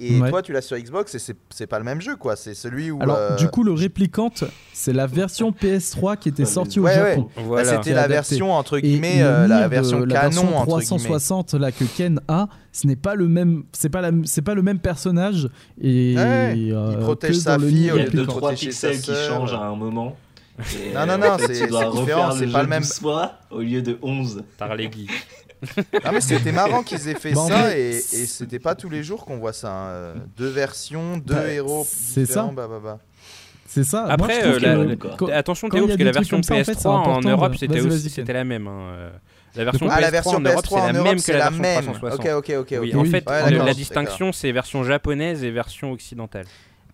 et 0.00 0.18
toi, 0.30 0.40
tu 0.42 0.52
l'as 0.52 0.62
sur 0.62 0.78
Xbox 0.78 1.14
et 1.14 1.34
c'est 1.50 1.66
pas 1.66 1.78
le 1.78 1.84
même 1.84 2.00
jeu, 2.00 2.16
quoi. 2.16 2.34
C'est 2.34 2.54
celui 2.54 2.90
où. 2.90 3.02
Alors, 3.02 3.16
euh, 3.18 3.36
du 3.36 3.48
coup, 3.48 3.62
le 3.62 3.72
réplicante, 3.72 4.44
c'est 4.72 4.94
la 4.94 5.06
version 5.06 5.50
PS3 5.50 6.16
qui 6.16 6.30
était 6.30 6.46
sortie 6.46 6.80
au 6.80 6.86
Japon. 6.86 7.28
Bah, 7.48 7.64
c'était 7.64 7.92
la 7.92 8.08
version, 8.08 8.52
entre 8.52 8.78
guillemets, 8.78 9.22
euh, 9.22 9.46
la 9.46 9.68
version 9.68 10.06
canon, 10.06 10.64
version 10.64 10.96
360 10.96 11.54
là, 11.54 11.70
que 11.70 11.84
Ken 11.84 12.20
a, 12.28 12.48
ce 12.72 12.86
n'est 12.86 12.96
pas 12.96 13.14
le 13.14 13.28
même. 13.28 13.64
C'est 13.72 13.90
pas, 13.90 14.00
la, 14.00 14.10
pas 14.44 14.54
le 14.54 14.62
même 14.62 14.78
personnage. 14.78 15.50
Et, 15.80 16.14
euh, 16.16 16.54
il 16.56 16.98
protège 17.00 17.36
sa 17.36 17.58
fille. 17.58 17.68
Il 17.68 17.84
y 17.84 17.90
a 18.00 18.08
deux, 18.08 18.26
trois 18.26 18.52
pixels 18.52 19.00
qui 19.00 19.12
changent 19.14 19.54
à 19.54 19.64
un 19.64 19.76
moment. 19.76 20.16
non, 20.94 21.06
non, 21.06 21.18
non, 21.18 21.36
c'est 21.38 21.66
différent, 21.66 22.32
c'est 22.32 22.46
pas 22.46 22.62
le 22.62 22.68
même. 22.68 22.84
au 23.50 23.60
lieu 23.60 23.82
de 23.82 23.98
11. 24.02 24.44
Tarlegui. 24.58 25.08
Ah 26.04 26.12
mais 26.12 26.20
c'était 26.20 26.52
marrant 26.52 26.82
qu'ils 26.82 27.08
aient 27.08 27.14
fait 27.14 27.34
ça 27.34 27.76
et, 27.76 27.90
et 27.90 28.26
c'était 28.26 28.58
pas 28.58 28.74
tous 28.74 28.88
les 28.88 29.02
jours 29.02 29.24
qu'on 29.24 29.38
voit 29.38 29.52
ça. 29.52 29.70
Hein. 29.70 30.14
Deux 30.36 30.48
versions, 30.48 31.18
deux 31.18 31.34
bah, 31.34 31.52
héros. 31.52 31.86
C'est 31.88 32.26
ça. 32.26 32.50
Bah, 32.54 32.68
bah, 32.82 32.98
c'est 33.70 33.84
ça. 33.84 34.04
Après, 34.06 34.42
euh, 34.44 34.96
attention 35.32 35.68
Théo, 35.68 35.86
parce 35.86 35.96
que 35.96 36.02
la 36.02 36.10
version 36.10 36.40
PS3 36.40 36.88
en, 36.88 37.20
Europe, 37.20 37.54
c'était 37.56 37.80
aussi 37.80 38.10
c'était 38.10 38.32
la 38.32 38.42
même. 38.42 38.66
Hein. 38.66 38.80
Euh. 38.94 39.10
La 39.54 39.64
version, 39.64 39.86
ah, 39.88 39.98
PS3, 39.98 40.00
la 40.00 40.10
version 40.10 40.36
en 40.36 40.40
Europe, 40.40 40.66
c'est 40.68 40.76
la 40.76 40.92
même 40.92 41.22
que 41.22 41.32
la, 41.32 41.50
version 41.50 41.92
360. 41.92 42.26
Ok, 42.26 42.50
ok, 42.50 42.56
ok. 42.58 42.78
Oui, 42.80 42.94
en 42.96 43.04
fait, 43.04 43.24
la 43.28 43.74
distinction, 43.74 44.32
c'est 44.32 44.50
version 44.50 44.82
japonaise 44.82 45.44
et 45.44 45.52
version 45.52 45.92
occidentale. 45.92 46.46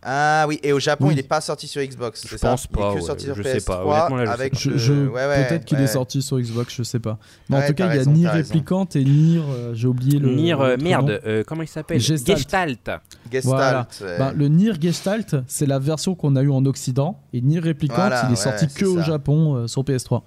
Ah 0.03 0.45
oui, 0.49 0.61
et 0.63 0.73
au 0.73 0.79
Japon, 0.79 1.11
il 1.11 1.17
n'est 1.17 1.23
pas 1.23 1.41
sorti 1.41 1.67
sur 1.67 1.83
Xbox, 1.83 2.25
c'est 2.29 2.39
ça 2.39 2.51
pense 2.51 2.67
pas. 2.67 2.93
Il 2.93 2.99
est 2.99 3.01
que 3.01 3.07
sorti 3.07 3.25
sur 3.25 3.35
je 3.35 3.43
PS3 3.43 3.53
sais 3.53 3.61
pas. 3.65 3.85
Honnêtement, 3.85 4.17
là, 4.17 4.33
avec 4.33 4.59
je. 4.59 5.09
Peut-être 5.09 5.65
qu'il 5.65 5.81
est 5.81 5.87
sorti 5.87 6.23
sur 6.23 6.39
Xbox, 6.39 6.75
je 6.75 6.83
sais 6.83 6.99
pas. 7.01 7.19
Mais 7.49 7.57
en 7.57 7.67
tout 7.67 7.75
cas, 7.75 7.93
il 7.93 7.97
y 7.97 8.01
a 8.01 8.05
Nier 8.05 8.29
Réplicante 8.29 8.97
et 8.97 9.05
Nier, 9.05 9.41
euh, 9.41 9.75
j'ai 9.75 9.89
oublié 9.89 10.19
le. 10.19 10.35
Nier, 10.35 10.55
euh, 10.61 10.77
merde, 10.81 11.21
euh, 11.27 11.43
comment 11.47 11.63
il 11.63 11.69
s'appelle? 11.69 12.01
Gestalt. 12.01 12.91
Gestalt. 13.31 13.45
Voilà. 13.45 13.89
Ben, 14.19 14.33
le 14.33 14.49
Nier 14.49 14.73
Gestalt, 14.81 15.37
c'est 15.47 15.67
la 15.67 15.79
version 15.79 16.15
qu'on 16.15 16.37
a 16.37 16.43
eu 16.43 16.51
en 16.51 16.65
Occident. 16.67 17.21
Et 17.33 17.41
Nier 17.41 17.61
Réplicante, 17.61 18.13
il 18.29 18.33
est 18.33 18.37
sorti 18.37 18.69
que 18.69 18.85
au 18.85 19.03
Japon 19.03 19.67
sur 19.67 19.83
PS3. 19.83 20.23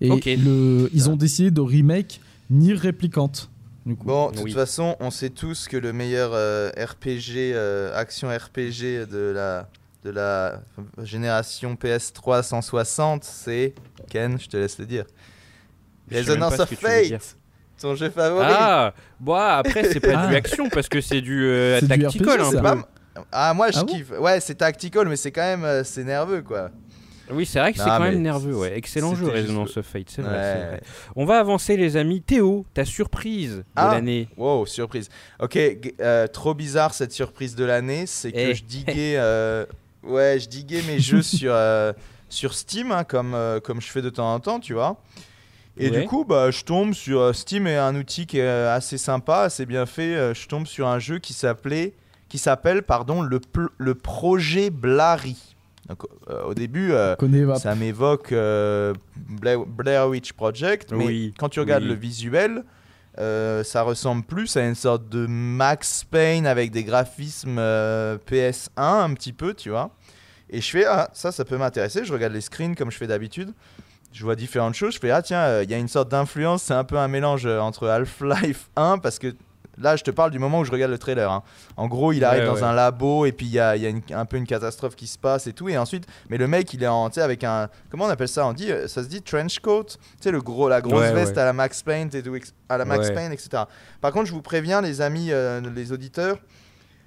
Et 0.00 0.36
le, 0.36 0.90
ils 0.94 1.10
ont 1.10 1.16
décidé 1.16 1.50
de 1.50 1.60
remake 1.60 2.20
Nier 2.50 2.74
Bon, 3.96 4.30
de 4.30 4.38
toute 4.38 4.52
façon, 4.52 4.96
on 5.00 5.10
sait 5.10 5.30
tous 5.30 5.66
que 5.66 5.76
le 5.76 5.92
meilleur 5.92 6.32
euh, 6.34 6.70
RPG, 6.70 7.54
euh, 7.54 7.96
action 7.98 8.28
RPG 8.28 9.06
de 9.10 9.32
la, 9.34 9.68
de 10.04 10.10
la 10.10 10.60
génération 11.02 11.74
PS3 11.74 12.42
160, 12.42 13.24
c'est 13.24 13.74
Ken, 14.10 14.38
je 14.38 14.48
te 14.48 14.56
laisse 14.56 14.78
le 14.78 14.86
dire. 14.86 15.04
Resonance 16.12 16.58
of 16.58 16.74
Fate 16.74 17.36
ton 17.80 17.94
jeu 17.94 18.10
favori. 18.10 18.44
Ah, 18.48 18.92
bon, 19.20 19.34
après, 19.34 19.84
c'est 19.84 20.00
pas 20.00 20.08
du 20.26 20.34
ah. 20.34 20.38
action 20.38 20.68
parce 20.68 20.88
que 20.88 21.00
c'est 21.00 21.20
du 21.20 21.44
euh, 21.46 21.80
tactical 21.80 22.40
un 22.40 22.50
peu. 22.50 22.82
Ah, 23.30 23.54
moi 23.54 23.70
je 23.70 23.78
ah 23.78 23.84
kiffe. 23.84 24.10
ouais, 24.18 24.40
c'est 24.40 24.56
tactical, 24.56 25.08
mais 25.08 25.16
c'est 25.16 25.30
quand 25.32 25.56
même 25.56 25.84
c'est 25.84 26.04
nerveux 26.04 26.42
quoi. 26.42 26.70
Oui, 27.30 27.46
c'est 27.46 27.58
vrai 27.58 27.72
que 27.72 27.78
c'est 27.78 27.84
quand 27.84 28.00
même 28.00 28.22
nerveux. 28.22 28.54
Ouais. 28.54 28.76
Excellent 28.76 29.14
jeu, 29.14 29.28
Resonance 29.28 29.76
of 29.76 29.86
Fate. 29.86 30.10
C'est 30.10 30.22
vrai, 30.22 30.80
On 31.16 31.24
va 31.24 31.38
avancer, 31.38 31.76
les 31.76 31.96
amis. 31.96 32.22
Théo, 32.22 32.64
ta 32.74 32.84
surprise 32.84 33.58
de 33.58 33.64
ah 33.76 33.94
l'année. 33.94 34.28
Wow, 34.36 34.66
surprise. 34.66 35.08
Ok, 35.40 35.58
euh, 36.00 36.26
trop 36.26 36.54
bizarre 36.54 36.94
cette 36.94 37.12
surprise 37.12 37.54
de 37.54 37.64
l'année. 37.64 38.06
C'est 38.06 38.32
que 38.32 38.38
eh. 38.38 38.54
je 38.54 38.64
diguais, 38.64 39.14
euh, 39.16 39.64
ouais, 40.02 40.38
je 40.40 40.48
diguais 40.48 40.82
mes 40.86 40.98
jeux 40.98 41.22
sur, 41.22 41.52
euh, 41.54 41.92
sur 42.28 42.54
Steam, 42.54 42.92
hein, 42.92 43.04
comme, 43.04 43.36
comme 43.64 43.80
je 43.80 43.88
fais 43.88 44.02
de 44.02 44.10
temps 44.10 44.32
en 44.32 44.40
temps, 44.40 44.60
tu 44.60 44.74
vois. 44.74 44.96
Et 45.80 45.90
du 45.90 46.04
coup, 46.06 46.24
bah, 46.24 46.50
je 46.50 46.64
tombe 46.64 46.92
sur 46.92 47.34
Steam 47.34 47.66
est 47.68 47.76
un 47.76 47.94
outil 47.94 48.26
qui 48.26 48.40
est 48.40 48.48
assez 48.48 48.98
sympa, 48.98 49.42
assez 49.42 49.64
bien 49.64 49.86
fait. 49.86 50.34
je 50.34 50.46
tombe 50.48 50.66
sur 50.66 50.88
un 50.88 50.98
jeu 50.98 51.18
qui 51.18 51.32
s'appelait, 51.32 51.94
qui 52.28 52.38
s'appelle, 52.38 52.82
pardon, 52.82 53.22
le, 53.22 53.40
le 53.78 53.94
projet 53.94 54.70
Blary. 54.70 55.56
Donc, 55.88 56.02
euh, 56.28 56.44
au 56.44 56.54
début, 56.54 56.92
euh, 56.92 57.16
ça 57.56 57.74
m'évoque 57.74 58.32
euh, 58.32 58.92
Blair, 59.16 60.08
Witch 60.08 60.32
Project, 60.34 60.92
mais 60.92 61.32
quand 61.38 61.48
tu 61.48 61.60
regardes 61.60 61.84
le 61.84 61.94
visuel, 61.94 62.64
ça 63.16 63.82
ressemble 63.82 64.24
plus 64.24 64.56
à 64.56 64.66
une 64.66 64.74
sorte 64.74 65.08
de 65.08 65.26
Max 65.26 66.04
Payne 66.04 66.46
avec 66.46 66.70
des 66.70 66.84
graphismes 66.84 67.58
PS1 67.58 68.70
un 68.76 69.14
petit 69.14 69.32
peu, 69.32 69.54
tu 69.54 69.70
vois. 69.70 69.90
Et 70.50 70.60
je 70.60 70.70
fais, 70.70 70.84
ah, 70.86 71.10
ça, 71.12 71.30
ça 71.30 71.44
peut 71.44 71.58
m'intéresser. 71.58 72.04
Je 72.04 72.12
regarde 72.12 72.32
les 72.32 72.40
screens 72.40 72.74
comme 72.74 72.90
je 72.90 72.96
fais 72.96 73.06
d'habitude. 73.06 73.52
Je 74.12 74.24
vois 74.24 74.34
différentes 74.34 74.74
choses. 74.74 74.94
Je 74.94 74.98
fais, 74.98 75.10
ah 75.10 75.20
tiens, 75.20 75.62
il 75.62 75.70
y 75.70 75.74
a 75.74 75.78
une 75.78 75.88
sorte 75.88 76.10
d'influence. 76.10 76.62
C'est 76.62 76.74
un 76.74 76.84
peu 76.84 76.96
un 76.96 77.08
mélange 77.08 77.44
entre 77.44 77.86
Half-Life 77.88 78.70
1 78.76 78.98
parce 78.98 79.18
que 79.18 79.34
Là, 79.80 79.96
je 79.96 80.04
te 80.04 80.10
parle 80.10 80.30
du 80.30 80.38
moment 80.38 80.60
où 80.60 80.64
je 80.64 80.72
regarde 80.72 80.90
le 80.90 80.98
trailer. 80.98 81.30
Hein. 81.30 81.42
En 81.76 81.86
gros, 81.86 82.12
il 82.12 82.24
arrive 82.24 82.44
dans 82.44 82.64
un 82.64 82.72
labo 82.72 83.26
et 83.26 83.32
puis 83.32 83.46
il 83.46 83.52
y 83.52 83.60
a, 83.60 83.76
y 83.76 83.86
a 83.86 84.18
un 84.18 84.24
peu 84.24 84.36
une 84.36 84.46
catastrophe 84.46 84.96
qui 84.96 85.06
se 85.06 85.18
passe 85.18 85.46
et 85.46 85.52
tout. 85.52 85.68
Et 85.68 85.78
ensuite, 85.78 86.06
mais 86.28 86.36
le 86.36 86.48
mec, 86.48 86.72
il 86.74 86.82
est 86.82 86.88
en, 86.88 87.06
avec 87.06 87.44
un. 87.44 87.68
Comment 87.90 88.04
on 88.06 88.08
appelle 88.08 88.28
ça? 88.28 88.46
On 88.46 88.52
dit, 88.52 88.70
ça 88.86 89.02
se 89.02 89.08
dit 89.08 89.22
trench 89.22 89.60
coat? 89.60 89.84
Tu 89.84 89.98
sais, 90.20 90.30
le 90.30 90.40
gros, 90.40 90.68
la 90.68 90.80
grosse 90.80 91.10
veste 91.10 91.38
à 91.38 91.44
la 91.44 91.52
Max 91.52 91.82
Payne 91.82 92.10
et 92.12 92.22
tout, 92.22 92.36
à 92.68 92.78
la 92.78 92.84
Max 92.84 93.10
Payne, 93.10 93.32
etc. 93.32 93.64
Par 94.00 94.12
contre, 94.12 94.26
je 94.26 94.32
vous 94.32 94.42
préviens, 94.42 94.80
les 94.80 95.00
amis, 95.00 95.28
euh, 95.30 95.60
les 95.74 95.92
auditeurs, 95.92 96.38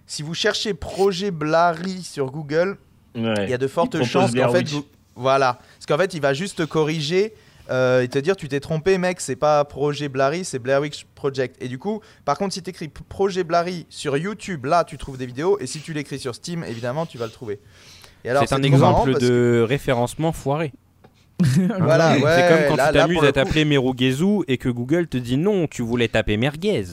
si 0.05 0.23
vous 0.23 0.33
cherchez 0.33 0.73
projet 0.73 1.31
Blary 1.31 2.01
sur 2.03 2.31
Google, 2.31 2.77
il 3.15 3.49
y 3.49 3.53
a 3.53 3.57
de 3.57 3.67
fortes 3.67 4.03
chances 4.03 4.33
qu'en 4.33 4.51
fait, 4.51 4.65
voilà, 5.15 5.59
parce 5.75 5.85
qu'en 5.87 5.97
fait, 5.97 6.13
il 6.13 6.21
va 6.21 6.33
juste 6.33 6.65
corriger 6.65 7.33
euh, 7.71 8.01
et 8.01 8.07
te 8.07 8.19
dire 8.19 8.35
tu 8.35 8.47
t'es 8.47 8.59
trompé 8.59 8.97
mec 8.97 9.19
c'est 9.21 9.35
pas 9.35 9.63
projet 9.65 10.09
Blary 10.09 10.43
c'est 10.43 10.59
Blair 10.59 10.81
Witch 10.81 11.05
Project 11.15 11.55
et 11.61 11.67
du 11.67 11.79
coup 11.79 12.01
par 12.25 12.37
contre 12.37 12.53
si 12.53 12.61
tu 12.61 12.69
écris 12.69 12.89
projet 12.89 13.43
Blary 13.43 13.85
sur 13.89 14.17
YouTube 14.17 14.65
là 14.65 14.83
tu 14.83 14.97
trouves 14.97 15.17
des 15.17 15.25
vidéos 15.25 15.57
et 15.59 15.67
si 15.67 15.79
tu 15.79 15.93
l'écris 15.93 16.19
sur 16.19 16.35
Steam 16.35 16.63
évidemment 16.63 17.05
tu 17.05 17.17
vas 17.17 17.25
le 17.25 17.31
trouver 17.31 17.59
c'est 18.23 18.53
un 18.53 18.63
exemple 18.63 19.19
de 19.19 19.65
référencement 19.67 20.31
foiré 20.31 20.73
voilà, 21.79 22.17
ouais, 22.17 22.21
c'est 22.21 22.47
comme 22.47 22.77
quand 22.77 22.87
tu 22.87 22.93
t'amuses 22.93 23.23
à 23.23 23.31
t'appeler 23.31 23.65
Merugezu 23.65 24.43
et 24.47 24.57
que 24.57 24.69
Google 24.69 25.07
te 25.07 25.17
dit 25.17 25.37
non, 25.37 25.65
tu 25.65 25.81
voulais 25.81 26.07
taper 26.07 26.37
merguez. 26.37 26.83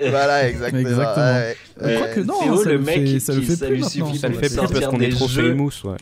Voilà, 0.00 0.48
exactement. 0.48 0.80
exactement. 0.80 1.40
Ouais. 1.80 2.10
que 2.14 2.20
non, 2.20 2.40
Théo, 2.40 2.56
ça 2.62 2.70
le 2.70 2.78
mec 2.78 3.06
fait, 3.06 3.20
ça 3.20 3.34
le 3.34 3.42
fait 3.42 3.66
plus 3.66 3.84
Ça 4.18 4.28
le 4.28 4.34
fait 4.34 4.48
plus 4.48 4.72
parce 4.72 4.86
qu'on 4.86 5.00
est 5.00 5.10
trop 5.10 5.28
famous, 5.28 5.70
ouais. 5.84 5.96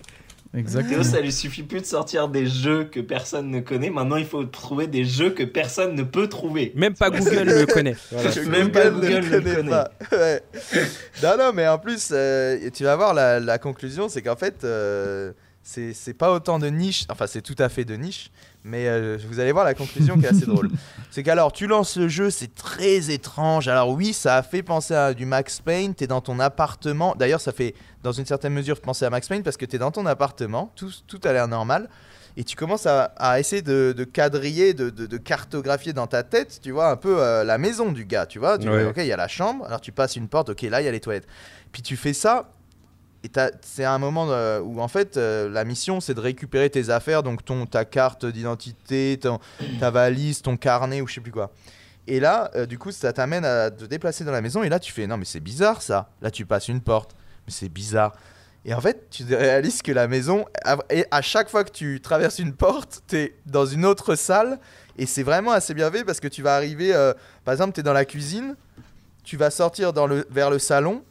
Exactement. 0.52 1.04
ça 1.04 1.20
lui 1.20 1.30
suffit 1.30 1.62
plus 1.62 1.80
de 1.80 1.86
sortir 1.86 2.28
des 2.28 2.46
jeux 2.46 2.84
que 2.84 2.98
personne 2.98 3.50
ne 3.50 3.60
connaît. 3.60 3.90
Maintenant, 3.90 4.16
il 4.16 4.26
faut 4.26 4.42
trouver 4.44 4.88
des 4.88 5.04
jeux 5.04 5.30
que 5.30 5.44
personne 5.44 5.94
ne 5.94 6.02
peut 6.02 6.28
trouver. 6.28 6.72
Même 6.74 6.94
pas 6.94 7.08
Google 7.10 7.44
le 7.44 7.66
connaît. 7.66 7.96
Voilà. 8.10 8.30
Même 8.46 8.72
pas 8.72 8.90
Google 8.90 9.20
ne 9.30 9.36
le 9.38 9.40
connaît. 9.40 9.70
pas. 9.70 9.90
Ouais. 10.10 10.42
Non, 11.22 11.36
non, 11.38 11.52
mais 11.54 11.68
en 11.68 11.78
plus, 11.78 12.08
euh, 12.12 12.68
tu 12.74 12.82
vas 12.82 12.96
voir 12.96 13.14
la, 13.14 13.38
la 13.38 13.58
conclusion, 13.58 14.08
c'est 14.08 14.22
qu'en 14.22 14.34
fait, 14.34 14.64
euh, 14.64 15.32
c'est 15.62 15.92
c'est 15.92 16.14
pas 16.14 16.32
autant 16.32 16.58
de 16.58 16.66
niche, 16.68 17.04
enfin, 17.10 17.26
c'est 17.28 17.42
tout 17.42 17.56
à 17.58 17.68
fait 17.68 17.84
de 17.84 17.94
niche, 17.94 18.30
mais 18.64 18.86
euh, 18.88 19.16
vous 19.28 19.40
allez 19.40 19.52
voir 19.52 19.64
la 19.64 19.74
conclusion 19.74 20.16
qui 20.18 20.26
est 20.26 20.28
assez 20.28 20.46
drôle. 20.46 20.70
C'est 21.10 21.22
qu'alors, 21.22 21.50
tu 21.52 21.66
lances 21.66 21.96
le 21.96 22.06
jeu, 22.08 22.30
c'est 22.30 22.54
très 22.54 23.10
étrange. 23.10 23.66
Alors, 23.66 23.90
oui, 23.90 24.12
ça 24.12 24.36
a 24.36 24.42
fait 24.44 24.62
penser 24.62 24.94
à 24.94 25.12
du 25.12 25.26
Max 25.26 25.60
Payne, 25.60 25.92
t'es 25.94 26.06
dans 26.06 26.20
ton 26.20 26.38
appartement. 26.38 27.16
D'ailleurs, 27.18 27.40
ça 27.40 27.50
fait 27.52 27.74
dans 28.04 28.12
une 28.12 28.26
certaine 28.26 28.52
mesure 28.52 28.80
penser 28.80 29.04
à 29.04 29.10
Max 29.10 29.26
Payne 29.26 29.42
parce 29.42 29.56
que 29.56 29.64
t'es 29.66 29.78
dans 29.78 29.90
ton 29.90 30.06
appartement, 30.06 30.70
tout, 30.76 30.90
tout 31.08 31.18
a 31.24 31.32
l'air 31.32 31.48
normal. 31.48 31.88
Et 32.36 32.44
tu 32.44 32.54
commences 32.54 32.86
à, 32.86 33.12
à 33.16 33.40
essayer 33.40 33.60
de, 33.60 33.92
de 33.96 34.04
quadriller, 34.04 34.72
de, 34.72 34.88
de- 34.88 35.06
de 35.06 35.16
cartographier 35.16 35.92
dans 35.92 36.06
ta 36.06 36.22
tête, 36.22 36.60
tu 36.62 36.70
vois, 36.70 36.88
un 36.90 36.96
peu 36.96 37.16
euh, 37.20 37.42
la 37.42 37.58
maison 37.58 37.90
du 37.90 38.04
gars, 38.04 38.26
tu 38.26 38.38
vois. 38.38 38.56
Tu 38.56 38.68
Ouais. 38.68 38.82
vois, 38.82 38.90
ok, 38.92 38.98
il 38.98 39.06
y 39.06 39.12
a 39.12 39.16
la 39.16 39.26
chambre, 39.26 39.64
alors 39.66 39.80
tu 39.80 39.90
passes 39.90 40.14
une 40.14 40.28
porte, 40.28 40.50
ok, 40.50 40.62
là, 40.62 40.80
il 40.80 40.84
y 40.84 40.88
a 40.88 40.92
les 40.92 41.00
toilettes. 41.00 41.26
Puis 41.72 41.82
tu 41.82 41.96
fais 41.96 42.12
ça, 42.12 42.52
et 43.22 43.30
c'est 43.62 43.84
un 43.84 43.98
moment 43.98 44.30
euh, 44.30 44.60
où, 44.60 44.80
en 44.80 44.88
fait, 44.88 45.16
euh, 45.16 45.48
la 45.50 45.64
mission, 45.64 46.00
c'est 46.00 46.14
de 46.14 46.20
récupérer 46.20 46.70
tes 46.70 46.88
affaires, 46.90 47.22
donc 47.22 47.44
ton, 47.44 47.66
ta 47.66 47.84
carte 47.84 48.24
d'identité, 48.24 49.18
ta 49.78 49.90
valise, 49.90 50.40
ton 50.42 50.56
carnet, 50.56 51.00
ou 51.00 51.06
je 51.06 51.14
sais 51.14 51.20
plus 51.20 51.32
quoi. 51.32 51.50
Et 52.06 52.18
là, 52.18 52.50
euh, 52.56 52.64
du 52.66 52.78
coup, 52.78 52.90
ça 52.92 53.12
t'amène 53.12 53.44
à 53.44 53.70
te 53.70 53.84
déplacer 53.84 54.24
dans 54.24 54.32
la 54.32 54.40
maison, 54.40 54.62
et 54.62 54.68
là, 54.70 54.78
tu 54.78 54.90
fais, 54.92 55.06
non, 55.06 55.16
mais 55.18 55.26
c'est 55.26 55.40
bizarre, 55.40 55.82
ça. 55.82 56.08
Là, 56.22 56.30
tu 56.30 56.46
passes 56.46 56.68
une 56.68 56.80
porte, 56.80 57.14
mais 57.46 57.52
c'est 57.52 57.68
bizarre. 57.68 58.14
Et 58.64 58.74
en 58.74 58.80
fait, 58.80 59.08
tu 59.10 59.24
réalises 59.34 59.80
que 59.82 59.92
la 59.92 60.08
maison, 60.08 60.44
à- 60.64 60.78
et 60.90 61.04
à 61.10 61.22
chaque 61.22 61.48
fois 61.50 61.64
que 61.64 61.70
tu 61.70 62.00
traverses 62.00 62.38
une 62.38 62.52
porte, 62.54 63.02
tu 63.08 63.16
es 63.16 63.34
dans 63.46 63.64
une 63.66 63.84
autre 63.86 64.14
salle. 64.16 64.58
Et 64.98 65.06
c'est 65.06 65.22
vraiment 65.22 65.52
assez 65.52 65.72
bien 65.72 65.90
fait 65.90 66.04
parce 66.04 66.20
que 66.20 66.28
tu 66.28 66.42
vas 66.42 66.56
arriver, 66.56 66.92
par 67.44 67.52
exemple, 67.52 67.72
tu 67.72 67.80
es 67.80 67.82
dans 67.82 67.94
la 67.94 68.04
cuisine, 68.04 68.54
tu 69.24 69.38
vas 69.38 69.50
sortir 69.50 69.94
dans 69.94 70.06
le, 70.06 70.26
vers 70.30 70.50
le 70.50 70.58
salon. 70.58 71.02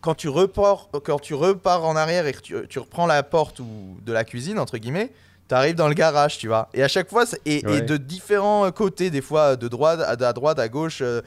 Quand 0.00 0.14
tu, 0.14 0.28
repars, 0.28 0.88
quand 1.04 1.18
tu 1.20 1.34
repars 1.34 1.84
en 1.84 1.94
arrière 1.96 2.26
et 2.26 2.32
que 2.32 2.40
tu, 2.40 2.54
tu 2.68 2.78
reprends 2.78 3.06
la 3.06 3.22
porte 3.22 3.60
ou 3.60 3.98
de 4.04 4.12
la 4.12 4.24
cuisine, 4.24 4.58
entre 4.58 4.78
guillemets, 4.78 5.10
tu 5.48 5.54
arrives 5.54 5.74
dans 5.74 5.88
le 5.88 5.94
garage, 5.94 6.38
tu 6.38 6.48
vois. 6.48 6.68
Et 6.74 6.82
à 6.82 6.88
chaque 6.88 7.08
fois, 7.10 7.24
et, 7.44 7.60
de 7.82 7.96
différents 7.96 8.66
euh, 8.66 8.70
côtés, 8.70 9.10
des 9.10 9.20
fois 9.20 9.56
de 9.56 9.68
droite 9.68 10.00
à, 10.00 10.10
à 10.28 10.32
droite, 10.32 10.58
à 10.58 10.68
gauche. 10.68 11.00
euh, 11.02 11.20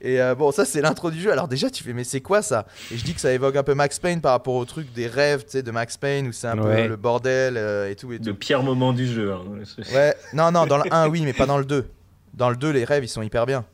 et 0.00 0.20
euh, 0.20 0.34
bon, 0.34 0.52
ça, 0.52 0.64
c'est 0.66 0.80
l'intro 0.82 1.10
du 1.10 1.18
jeu. 1.20 1.32
Alors, 1.32 1.48
déjà, 1.48 1.68
tu 1.70 1.82
fais, 1.82 1.92
mais 1.94 2.04
c'est 2.04 2.20
quoi 2.20 2.42
ça? 2.42 2.66
Et 2.92 2.96
je 2.98 3.04
dis 3.04 3.14
que 3.14 3.20
ça 3.20 3.32
évoque 3.32 3.56
un 3.56 3.62
peu 3.62 3.74
Max 3.74 3.98
Payne 3.98 4.20
par 4.20 4.32
rapport 4.32 4.54
au 4.54 4.64
truc 4.66 4.92
des 4.92 5.06
rêves, 5.06 5.44
tu 5.44 5.52
sais, 5.52 5.62
de 5.62 5.70
Max 5.70 5.96
Payne, 5.96 6.26
où 6.28 6.32
c'est 6.32 6.46
un 6.48 6.58
Ouais. 6.58 6.82
peu 6.82 6.88
le 6.88 6.96
bordel 6.96 7.56
euh, 7.56 7.90
et 7.90 7.96
tout. 7.96 8.12
Et 8.12 8.18
tout. 8.18 8.26
Le 8.26 8.34
pire 8.34 8.62
moment 8.62 8.92
du 8.92 9.06
jeu. 9.06 9.32
hein. 9.32 9.42
Ouais, 9.94 10.14
non, 10.34 10.50
non, 10.52 10.66
dans 10.66 10.76
le 10.78 10.84
1, 10.90 11.08
oui, 11.08 11.22
mais 11.22 11.32
pas 11.32 11.46
dans 11.46 11.58
le 11.58 11.64
2. 11.64 11.88
Dans 12.34 12.50
le 12.50 12.56
2, 12.56 12.70
les 12.70 12.84
rêves, 12.84 13.04
ils 13.04 13.08
sont 13.08 13.22
hyper 13.22 13.46
bien. 13.46 13.64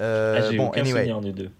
Euh, 0.00 0.40
Ah, 0.42 0.50
J'ai 0.50 0.56
bon, 0.56 0.66
aucun 0.68 0.80
anyway. 0.80 1.00
souvenir 1.06 1.20
des 1.20 1.32
deux. 1.32 1.50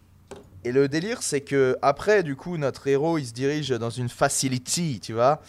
Et 0.64 0.72
le 0.72 0.88
délire, 0.88 1.22
c'est 1.22 1.40
que 1.40 1.76
après, 1.82 2.22
du 2.22 2.36
coup, 2.36 2.56
notre 2.56 2.86
héros, 2.88 3.18
il 3.18 3.26
se 3.26 3.32
dirige 3.32 3.68
dans 3.70 3.90
une 3.90 4.08
facility, 4.08 5.00
tu 5.00 5.12
vois. 5.12 5.40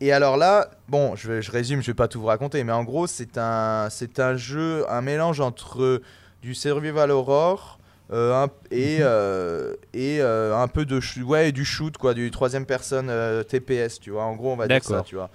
Et 0.00 0.12
alors 0.12 0.36
là, 0.36 0.70
bon, 0.88 1.14
je, 1.16 1.30
vais- 1.32 1.42
je 1.42 1.50
résume, 1.50 1.80
je 1.82 1.86
vais 1.88 1.94
pas 1.94 2.08
tout 2.08 2.20
vous 2.20 2.26
raconter, 2.26 2.62
mais 2.64 2.72
en 2.72 2.84
gros, 2.84 3.06
c'est 3.06 3.38
un, 3.38 3.88
c'est 3.90 4.18
un 4.20 4.36
jeu, 4.36 4.84
un 4.90 5.00
mélange 5.02 5.40
entre 5.40 6.02
du 6.42 6.54
survival 6.54 7.10
horror 7.10 7.78
euh, 8.12 8.44
un- 8.44 8.48
et, 8.70 8.98
euh, 9.00 9.74
et 9.94 10.18
euh, 10.20 10.56
un 10.56 10.68
peu 10.68 10.84
de 10.84 11.00
ouais, 11.24 11.50
du 11.50 11.64
shoot, 11.64 11.96
quoi, 11.96 12.14
du 12.14 12.30
troisième 12.30 12.64
personne 12.66 13.08
euh, 13.10 13.42
TPS, 13.42 13.98
tu 14.00 14.10
vois. 14.10 14.24
En 14.24 14.36
gros, 14.36 14.52
on 14.52 14.56
va 14.56 14.68
dire 14.68 14.76
ça, 14.84 15.02
tu 15.04 15.16
vois. 15.16 15.30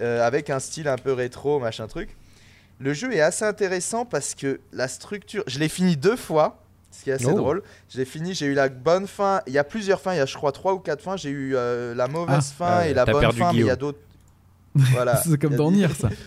Euh, 0.00 0.26
avec 0.26 0.50
un 0.50 0.58
style 0.60 0.88
un 0.88 0.96
peu 0.96 1.12
rétro, 1.12 1.60
machin 1.60 1.86
truc. 1.86 2.16
Le 2.78 2.94
jeu 2.94 3.12
est 3.14 3.20
assez 3.20 3.44
intéressant 3.44 4.04
parce 4.06 4.34
que 4.34 4.60
la 4.72 4.88
structure, 4.88 5.44
je 5.46 5.58
l'ai 5.58 5.68
fini 5.68 5.96
deux 5.96 6.16
fois, 6.16 6.58
ce 6.90 7.04
qui 7.04 7.10
est 7.10 7.14
assez 7.14 7.26
Oh. 7.26 7.34
drôle. 7.34 7.62
Je 7.88 7.98
l'ai 7.98 8.04
fini, 8.04 8.34
j'ai 8.34 8.46
eu 8.46 8.54
la 8.54 8.68
bonne 8.68 9.06
fin. 9.06 9.40
Il 9.46 9.52
y 9.52 9.58
a 9.58 9.64
plusieurs 9.64 10.00
fins, 10.00 10.12
il 10.14 10.18
y 10.18 10.20
a 10.20 10.26
je 10.26 10.34
crois 10.36 10.52
trois 10.52 10.74
ou 10.74 10.78
quatre 10.78 11.02
fins. 11.02 11.16
J'ai 11.16 11.30
eu 11.30 11.54
euh, 11.56 11.94
la 11.94 12.08
mauvaise 12.08 12.52
Ah. 12.60 12.64
fin 12.64 12.82
et 12.82 12.94
la 12.94 13.04
bonne 13.04 13.32
fin, 13.32 13.52
mais 13.52 13.60
il 13.60 13.66
y 13.66 13.70
a 13.70 13.76
d'autres. 13.76 13.98
Voilà. 14.74 15.16
C'est 15.16 15.40
comme 15.40 15.56
dans 15.56 15.70
des- 15.70 15.86
ça. 15.88 16.08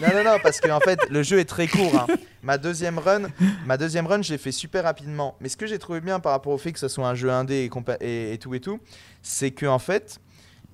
Non, 0.00 0.08
non, 0.14 0.22
non, 0.24 0.36
parce 0.40 0.60
que 0.60 0.70
en 0.70 0.78
fait, 0.78 1.00
le 1.10 1.22
jeu 1.24 1.40
est 1.40 1.44
très 1.44 1.66
court. 1.66 1.92
hein. 1.96 2.06
Ma 2.44 2.58
deuxième 2.58 2.98
run, 2.98 3.22
ma 3.66 3.76
deuxième 3.76 4.06
run, 4.06 4.22
je 4.22 4.30
l'ai 4.32 4.38
fait 4.38 4.52
super 4.52 4.84
rapidement. 4.84 5.34
Mais 5.40 5.48
ce 5.48 5.56
que 5.56 5.66
j'ai 5.66 5.80
trouvé 5.80 6.00
bien 6.00 6.20
par 6.20 6.30
rapport 6.30 6.52
au 6.52 6.58
fait 6.58 6.72
que 6.72 6.78
ce 6.78 6.86
soit 6.86 7.08
un 7.08 7.16
jeu 7.16 7.30
indé 7.32 7.64
et, 7.64 7.68
compa- 7.68 7.96
et, 8.00 8.32
et 8.32 8.38
tout 8.38 8.54
et 8.54 8.60
tout, 8.60 8.78
c'est 9.20 9.50
que 9.50 9.66
en 9.66 9.80
fait, 9.80 10.20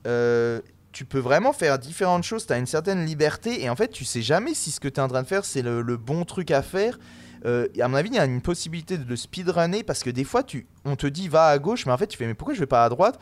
euh, 0.07 0.61
tu 0.93 1.07
peux 1.07 1.19
vraiment 1.19 1.55
faire 1.55 1.79
différentes 1.79 2.25
choses. 2.25 2.47
Tu 2.47 2.53
as 2.53 2.59
une 2.59 2.67
certaine 2.67 3.07
liberté 3.07 3.63
et 3.65 3.71
en 3.71 3.77
fait, 3.77 3.89
tu 3.89 4.05
sais 4.05 4.21
jamais 4.23 4.53
si 4.53 4.71
ce 4.71 4.81
que 4.81 4.89
tu 4.89 4.97
es 4.97 5.03
en 5.03 5.09
train 5.09 5.23
de 5.23 5.27
faire, 5.29 5.47
c'est 5.47 5.63
le, 5.63 5.81
le 5.81 5.97
bon 5.97 6.25
truc 6.27 6.51
à 6.51 6.61
faire. 6.63 6.99
Euh, 7.47 7.67
à 7.81 7.89
mon 7.89 7.97
avis, 7.97 8.09
il 8.11 8.15
y 8.17 8.19
a 8.19 8.25
une 8.25 8.41
possibilité 8.41 8.97
de 8.97 9.09
le 9.09 9.17
speedrunner 9.17 9.83
parce 9.83 10.03
que 10.03 10.11
des 10.11 10.25
fois, 10.25 10.43
tu, 10.43 10.67
on 10.85 10.97
te 10.97 11.07
dit 11.07 11.29
va 11.29 11.47
à 11.49 11.59
gauche, 11.59 11.85
mais 11.87 11.93
en 11.93 11.99
fait, 11.99 12.07
tu 12.07 12.17
fais 12.17 12.27
mais 12.27 12.35
pourquoi 12.35 12.55
je 12.55 12.61
vais 12.61 12.67
pas 12.67 12.85
à 12.85 12.89
droite? 12.89 13.19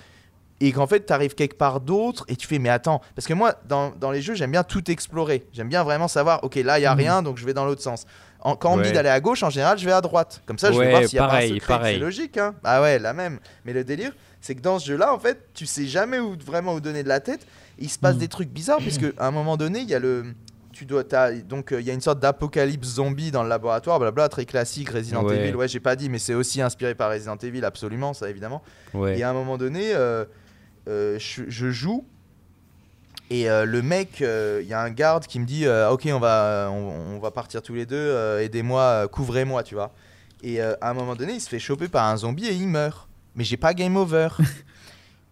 Et 0.61 0.71
qu'en 0.71 0.87
fait, 0.87 1.05
tu 1.07 1.13
arrives 1.13 1.35
quelque 1.35 1.57
part 1.57 1.81
d'autre 1.81 2.25
et 2.29 2.37
tu 2.37 2.47
fais 2.47 2.61
mais 2.61 2.69
attends. 2.69 3.01
Parce 3.17 3.27
que 3.27 3.35
moi, 3.35 3.57
dans, 3.69 3.91
dans 3.99 4.13
les 4.13 4.23
jeux, 4.23 4.35
j'aime 4.35 4.53
bien 4.53 4.63
tout 4.63 4.89
explorer. 4.93 5.45
J'aime 5.53 5.69
bien 5.69 5.83
vraiment 5.83 6.07
savoir, 6.07 6.45
ok, 6.45 6.55
là, 6.57 6.79
il 6.79 6.83
y 6.83 6.87
a 6.87 6.93
Mhm. 6.95 7.01
rien, 7.01 7.23
donc 7.23 7.37
je 7.39 7.45
vais 7.45 7.53
dans 7.55 7.65
l'autre 7.65 7.83
sens. 7.83 8.07
En- 8.45 8.55
quand 8.55 8.73
on 8.73 8.77
me 8.77 8.83
dit 8.83 8.89
Ouais. 8.91 8.95
d'aller 8.95 9.09
à 9.09 9.21
gauche, 9.21 9.43
en 9.43 9.51
général, 9.51 9.79
je 9.79 9.85
vais 9.85 9.93
à 9.93 10.01
droite. 10.01 10.41
Comme 10.47 10.59
ça, 10.59 10.71
je 10.71 10.79
vais 10.79 10.91
voir 10.91 11.03
s'il 11.05 11.17
y 11.17 11.19
a 11.19 11.23
pas 11.23 11.27
un 11.27 11.31
pareil, 11.33 11.55
secret. 11.55 11.67
pareil. 11.67 11.95
C'est 11.97 12.01
logique, 12.01 12.39
hein 12.39 12.55
Ah 12.63 12.81
ouais, 12.81 13.01
la 13.01 13.13
même. 13.13 13.41
Mais 13.65 13.73
le 13.73 13.83
délire, 13.83 14.13
c'est 14.41 14.55
que 14.55 14.61
dans 14.61 14.79
ce 14.79 14.87
jeu-là, 14.87 15.13
en 15.13 15.19
fait, 15.19 15.49
tu 15.53 15.67
sais 15.67 15.87
jamais 15.87 16.21
où 16.21 16.37
vraiment 16.45 16.75
où 16.75 16.81
donner 16.81 17.03
de 17.03 17.09
la 17.09 17.19
tête. 17.21 17.45
Il 17.81 17.89
se 17.91 17.99
passe 17.99 18.15
Mhm. 18.15 18.21
des 18.21 18.29
trucs 18.29 18.49
bizarres, 18.51 18.79
puisque 18.79 19.07
à 19.19 19.27
un 19.27 19.31
moment 19.33 19.57
donné, 19.57 19.81
il 19.81 19.89
y 19.91 19.95
a 19.97 19.99
le. 19.99 20.27
Tu 20.73 20.87
dois, 20.87 21.05
donc 21.49 21.73
euh, 21.73 21.81
il 21.81 21.87
y 21.87 21.91
a 21.91 21.95
une 21.95 22.01
sorte 22.01 22.19
d'apocalypse 22.19 22.87
zombie 22.89 23.31
dans 23.31 23.43
le 23.43 23.49
laboratoire, 23.49 23.99
blabla, 24.01 24.29
très 24.29 24.45
classique, 24.47 24.89
Resident 24.91 25.23
Ouais. 25.25 25.37
Evil. 25.37 25.55
Ouais, 25.57 25.69
j'ai 25.69 25.81
pas 25.81 25.97
dit, 25.97 26.09
mais 26.09 26.19
c'est 26.19 26.35
aussi 26.35 26.61
inspiré 26.63 26.95
par 26.95 27.11
Resident 27.11 27.37
Evil, 27.37 27.65
absolument, 27.65 28.15
ça 28.15 28.29
évidemment. 28.31 28.63
Ouais. 28.95 29.19
Et 29.19 29.23
à 29.23 29.31
un 29.31 29.33
moment 29.33 29.59
donné, 29.59 29.93
euh, 29.95 30.25
euh, 30.89 31.19
je, 31.19 31.43
je 31.49 31.71
joue 31.71 32.05
et 33.31 33.47
le 33.49 33.81
mec, 33.81 34.21
il 34.21 34.67
y 34.67 34.75
a 34.75 34.83
un 34.83 34.91
garde 34.91 35.27
qui 35.27 35.41
me 35.41 35.47
dit 35.47 35.65
Ok, 35.91 36.07
on 36.13 36.19
va, 36.19 36.69
on, 36.71 37.15
on 37.17 37.19
va 37.19 37.31
partir 37.31 37.63
tous 37.63 37.73
les 37.73 37.87
deux, 37.87 38.39
aidez-moi, 38.41 39.09
couvrez-moi, 39.09 39.63
tu 39.63 39.75
vois. 39.75 39.95
Et 40.43 40.61
à 40.61 40.77
un 40.83 40.93
moment 40.93 41.15
donné, 41.15 41.35
il 41.35 41.41
se 41.41 41.49
fait 41.49 41.59
choper 41.59 41.89
par 41.89 42.05
un 42.09 42.17
zombie 42.19 42.47
et 42.47 42.53
il 42.53 42.69
meurt. 42.69 43.09
Mais 43.35 43.45
j'ai 43.45 43.57
pas 43.57 43.73
game 43.73 43.97
over. 43.97 44.29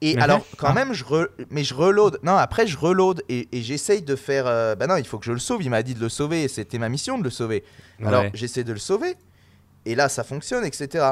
Et 0.02 0.16
Mhm. 0.16 0.22
alors, 0.22 0.46
quand 0.56 0.68
Ah. 0.68 0.72
même, 0.74 0.92
je 0.94 1.04
re- 1.04 1.28
mais 1.50 1.62
je 1.62 1.74
reload. 1.74 2.18
Non, 2.22 2.36
après, 2.36 2.66
je 2.66 2.78
reload 2.78 3.22
et, 3.28 3.48
et 3.52 3.60
j'essaye 3.62 4.00
de 4.02 4.16
faire. 4.16 4.46
euh, 4.46 4.74
bah 4.74 4.86
non, 4.86 4.96
il 4.96 5.06
faut 5.06 5.18
que 5.18 5.26
je 5.26 5.32
le 5.32 5.38
sauve. 5.38 5.62
Il 5.62 5.68
m'a 5.70 5.82
dit 5.82 5.94
de 5.94 6.00
le 6.00 6.08
sauver 6.08 6.44
et 6.44 6.48
c'était 6.48 6.78
ma 6.78 6.88
mission 6.88 7.18
de 7.18 7.24
le 7.24 7.30
sauver. 7.30 7.64
Alors 8.04 8.24
j'essaie 8.32 8.64
de 8.64 8.72
le 8.72 8.78
sauver, 8.78 9.14
et 9.84 9.94
là 9.94 10.08
ça 10.08 10.24
fonctionne, 10.24 10.64
etc. 10.64 11.04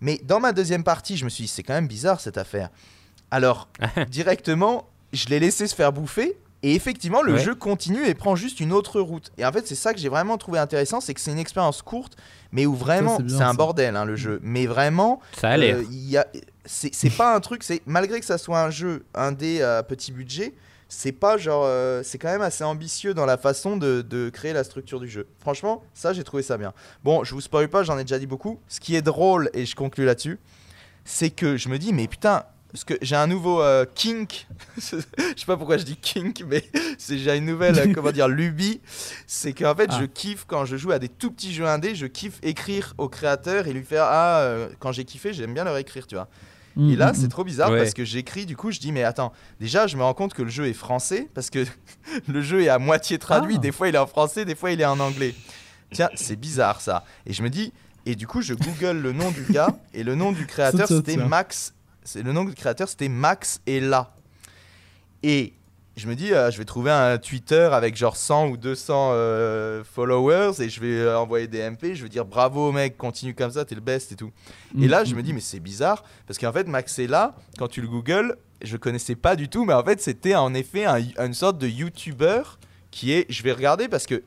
Mais 0.00 0.20
dans 0.24 0.40
ma 0.40 0.52
deuxième 0.52 0.84
partie, 0.84 1.16
je 1.16 1.24
me 1.24 1.30
suis 1.30 1.44
dit, 1.44 1.48
c'est 1.48 1.62
quand 1.62 1.72
même 1.72 1.88
bizarre 1.88 2.20
cette 2.20 2.36
affaire. 2.36 2.68
Alors, 3.30 3.68
directement, 4.10 4.88
je 5.14 5.26
l'ai 5.28 5.40
laissé 5.40 5.66
se 5.66 5.74
faire 5.74 5.92
bouffer, 5.92 6.36
et 6.62 6.74
effectivement, 6.74 7.22
le 7.22 7.34
Ouais. 7.34 7.38
jeu 7.42 7.54
continue 7.54 8.06
et 8.06 8.14
prend 8.14 8.36
juste 8.36 8.60
une 8.60 8.72
autre 8.72 9.00
route. 9.00 9.30
Et 9.38 9.44
en 9.46 9.52
fait, 9.52 9.66
c'est 9.66 9.74
ça 9.74 9.92
que 9.94 10.00
j'ai 10.00 10.08
vraiment 10.08 10.36
trouvé 10.38 10.58
intéressant, 10.58 11.00
c'est 11.00 11.14
que 11.14 11.20
c'est 11.20 11.30
une 11.32 11.38
expérience 11.38 11.82
courte, 11.82 12.16
mais 12.52 12.66
où 12.66 12.74
vraiment, 12.74 13.18
c'est 13.26 13.34
un 13.42 13.50
ça. 13.50 13.52
bordel, 13.54 13.96
hein, 13.96 14.04
le 14.04 14.16
jeu. 14.16 14.38
Mais 14.42 14.66
vraiment, 14.66 15.20
Ça 15.40 15.50
a 15.50 15.56
l'air. 15.56 15.76
euh, 15.76 15.84
il 15.90 16.08
y 16.10 16.16
a- 16.18 16.26
c'est 16.66 17.16
pas 17.16 17.34
un 17.34 17.40
truc, 17.40 17.62
c'est 17.62 17.82
malgré 17.86 18.20
que 18.20 18.26
ça 18.26 18.38
soit 18.38 18.60
un 18.62 18.70
jeu 18.70 19.04
indé 19.14 19.62
à 19.62 19.82
petit 19.82 20.12
budget, 20.12 20.54
c'est 20.88 21.12
pas 21.12 21.36
genre, 21.38 21.64
euh, 21.66 22.02
c'est 22.04 22.18
quand 22.18 22.28
même 22.30 22.42
assez 22.42 22.62
ambitieux 22.64 23.14
dans 23.14 23.26
la 23.26 23.36
façon 23.36 23.76
de, 23.76 24.02
de 24.02 24.30
créer 24.30 24.52
la 24.52 24.64
structure 24.64 25.00
du 25.00 25.08
jeu. 25.08 25.26
Franchement, 25.40 25.82
ça 25.94 26.12
j'ai 26.12 26.24
trouvé 26.24 26.42
ça 26.42 26.56
bien. 26.56 26.72
Bon, 27.02 27.24
je 27.24 27.34
vous 27.34 27.40
spoil 27.40 27.68
pas, 27.68 27.82
j'en 27.82 27.98
ai 27.98 28.04
déjà 28.04 28.18
dit 28.18 28.26
beaucoup. 28.26 28.60
Ce 28.68 28.80
qui 28.80 28.94
est 28.94 29.02
drôle 29.02 29.50
et 29.54 29.66
je 29.66 29.74
conclue 29.74 30.04
là-dessus, 30.04 30.38
c'est 31.04 31.30
que 31.30 31.56
je 31.56 31.68
me 31.68 31.78
dis 31.78 31.92
mais 31.92 32.06
putain. 32.08 32.44
Parce 32.72 32.82
que 32.82 32.94
j'ai 33.02 33.14
un 33.14 33.28
nouveau 33.28 33.62
euh, 33.62 33.84
kink, 33.94 34.48
je 34.76 34.80
sais 34.80 35.46
pas 35.46 35.56
pourquoi 35.56 35.76
je 35.76 35.84
dis 35.84 35.94
kink, 35.96 36.42
mais 36.44 36.64
c'est 36.98 37.18
j'ai 37.18 37.36
une 37.36 37.44
nouvelle, 37.44 37.78
euh, 37.78 37.92
comment 37.94 38.10
dire, 38.10 38.26
lubie. 38.26 38.80
C'est 39.28 39.52
qu'en 39.52 39.76
fait, 39.76 39.88
Ah. 39.92 39.98
je 40.00 40.06
kiffe 40.06 40.44
quand 40.44 40.64
je 40.64 40.76
joue 40.76 40.90
à 40.90 40.98
des 40.98 41.08
tout 41.08 41.30
petits 41.30 41.54
jeux 41.54 41.66
indés, 41.68 41.94
je 41.94 42.06
kiffe 42.06 42.40
écrire 42.42 42.92
au 42.98 43.08
créateur 43.08 43.68
et 43.68 43.72
lui 43.72 43.84
faire 43.84 44.06
Ah, 44.08 44.40
euh, 44.40 44.68
quand 44.80 44.90
j'ai 44.90 45.04
kiffé, 45.04 45.32
j'aime 45.32 45.54
bien 45.54 45.62
leur 45.62 45.76
écrire, 45.76 46.08
tu 46.08 46.16
vois. 46.16 46.26
Et 46.76 46.96
là, 46.96 47.12
Mm, 47.12 47.14
c'est 47.14 47.26
mm, 47.26 47.28
trop 47.28 47.44
bizarre 47.44 47.70
Ouais. 47.70 47.78
parce 47.78 47.94
que 47.94 48.04
j'écris, 48.04 48.46
du 48.46 48.56
coup, 48.56 48.70
je 48.72 48.80
dis, 48.80 48.90
mais 48.90 49.04
attends, 49.04 49.32
déjà, 49.60 49.86
je 49.86 49.96
me 49.96 50.02
rends 50.02 50.14
compte 50.14 50.34
que 50.34 50.42
le 50.42 50.48
jeu 50.50 50.66
est 50.66 50.72
français 50.72 51.28
parce 51.34 51.50
que 51.50 51.64
le 52.28 52.40
jeu 52.42 52.62
est 52.62 52.68
à 52.68 52.78
moitié 52.78 53.18
traduit. 53.18 53.54
Ah. 53.56 53.60
Des 53.60 53.72
fois, 53.72 53.88
il 53.88 53.94
est 53.94 53.98
en 53.98 54.06
français, 54.06 54.44
des 54.44 54.54
fois, 54.56 54.72
il 54.72 54.80
est 54.80 54.84
en 54.84 54.98
anglais. 54.98 55.34
Tiens, 55.92 56.10
c'est 56.16 56.36
bizarre 56.36 56.80
ça. 56.80 57.04
Et 57.26 57.32
je 57.32 57.42
me 57.42 57.50
dis, 57.50 57.72
et 58.06 58.16
du 58.16 58.26
coup, 58.26 58.42
je 58.42 58.54
google 58.54 58.98
le 58.98 59.12
nom 59.12 59.30
du 59.30 59.44
gars 59.52 59.78
et 59.92 60.02
le 60.02 60.14
nom 60.14 60.32
du 60.32 60.46
créateur, 60.48 60.88
c'était. 60.88 61.16
Max. 61.16 61.74
C'est 62.02 62.22
le 62.22 62.32
nom 62.32 62.44
du 62.44 62.54
créateur, 62.54 62.88
c'était 62.88 63.08
Max 63.08 63.60
et 63.66 63.80
là. 63.80 64.14
Et 65.22 65.54
je 65.96 66.08
me 66.08 66.14
dis, 66.16 66.32
euh, 66.32 66.50
je 66.50 66.58
vais 66.58 66.64
trouver 66.64 66.90
un 66.90 67.18
Twitter 67.18 67.68
avec 67.72 67.96
genre 67.96 68.16
100 68.16 68.48
ou 68.48 68.56
200 68.56 69.10
euh, 69.12 69.84
followers 69.84 70.60
et 70.60 70.68
je 70.68 70.80
vais 70.80 70.98
euh, 70.98 71.18
envoyer 71.18 71.46
des 71.46 71.70
MP. 71.70 71.94
Je 71.94 72.02
vais 72.02 72.08
dire 72.08 72.24
bravo 72.24 72.72
mec, 72.72 72.96
continue 72.96 73.34
comme 73.34 73.52
ça, 73.52 73.64
t'es 73.64 73.74
le 73.76 73.80
best 73.80 74.10
et 74.12 74.16
tout. 74.16 74.32
Et 74.76 74.86
mm, 74.86 74.90
là, 74.90 75.04
je 75.04 75.14
mm, 75.14 75.16
me 75.16 75.22
dis, 75.22 75.32
mais 75.32 75.40
c'est 75.40 75.60
bizarre, 75.60 76.02
parce 76.26 76.38
qu'en 76.38 76.52
fait, 76.52 76.66
Max 76.66 76.98
est 76.98 77.06
là, 77.06 77.36
quand 77.58 77.68
tu 77.68 77.80
le 77.80 77.86
googles, 77.88 78.36
je 78.62 78.76
connaissais 78.76 79.14
pas 79.14 79.36
du 79.36 79.48
tout, 79.48 79.64
mais 79.64 79.74
en 79.74 79.84
fait, 79.84 80.00
c'était 80.00 80.34
en 80.34 80.52
effet 80.54 80.84
un- 80.84 81.00
une 81.24 81.34
sorte 81.34 81.58
de 81.58 81.68
YouTuber 81.68 82.42
qui 82.90 83.12
est. 83.12 83.26
Je 83.30 83.42
vais 83.42 83.52
regarder 83.52 83.88
parce 83.88 84.06
que. 84.06 84.22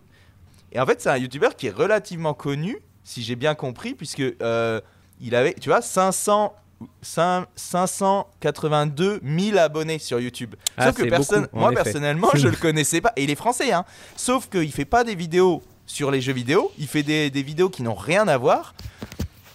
Et 0.72 0.80
en 0.80 0.86
fait, 0.86 1.02
c'est 1.02 1.10
un 1.10 1.18
YouTuber 1.18 1.50
qui 1.58 1.68
est 1.68 1.72
relativement 1.76 2.34
connu, 2.34 2.78
si 3.04 3.24
j'ai 3.24 3.36
bien 3.36 3.56
compris, 3.56 3.94
puisque 3.94 4.22
euh, 4.42 4.80
il 5.22 5.34
avait, 5.36 5.54
tu 5.54 5.70
vois, 5.70 5.82
500. 5.82 6.54
Cinq- 7.02 7.48
582 7.56 9.22
000 9.24 9.58
abonnés 9.58 10.00
sur 10.00 10.20
YouTube. 10.20 10.56
Ah, 10.78 10.88
Sauf 10.88 10.96
que 10.98 11.10
personne, 11.10 11.42
beaucoup, 11.44 11.60
moi 11.60 11.72
effet. 11.74 11.84
personnellement, 11.84 12.30
je 12.36 12.48
le 12.48 12.56
connaissais 12.56 13.02
pas. 13.02 13.14
Et 13.16 13.24
il 13.24 13.30
est 13.30 13.36
français, 13.36 13.72
hein. 13.72 13.86
Sauf 14.16 14.50
qu'il 14.50 14.72
fait 14.72 14.86
pas 14.86 15.04
des 15.04 15.16
vidéos 15.16 15.62
sur 15.86 16.12
les 16.12 16.22
jeux 16.22 16.34
vidéo. 16.34 16.72
Il 16.78 16.88
fait 16.88 17.04
des, 17.04 17.30
des 17.30 17.44
vidéos 17.44 17.70
qui 17.70 17.84
n'ont 17.84 17.96
rien 17.96 18.28
à 18.28 18.38
voir. 18.38 18.74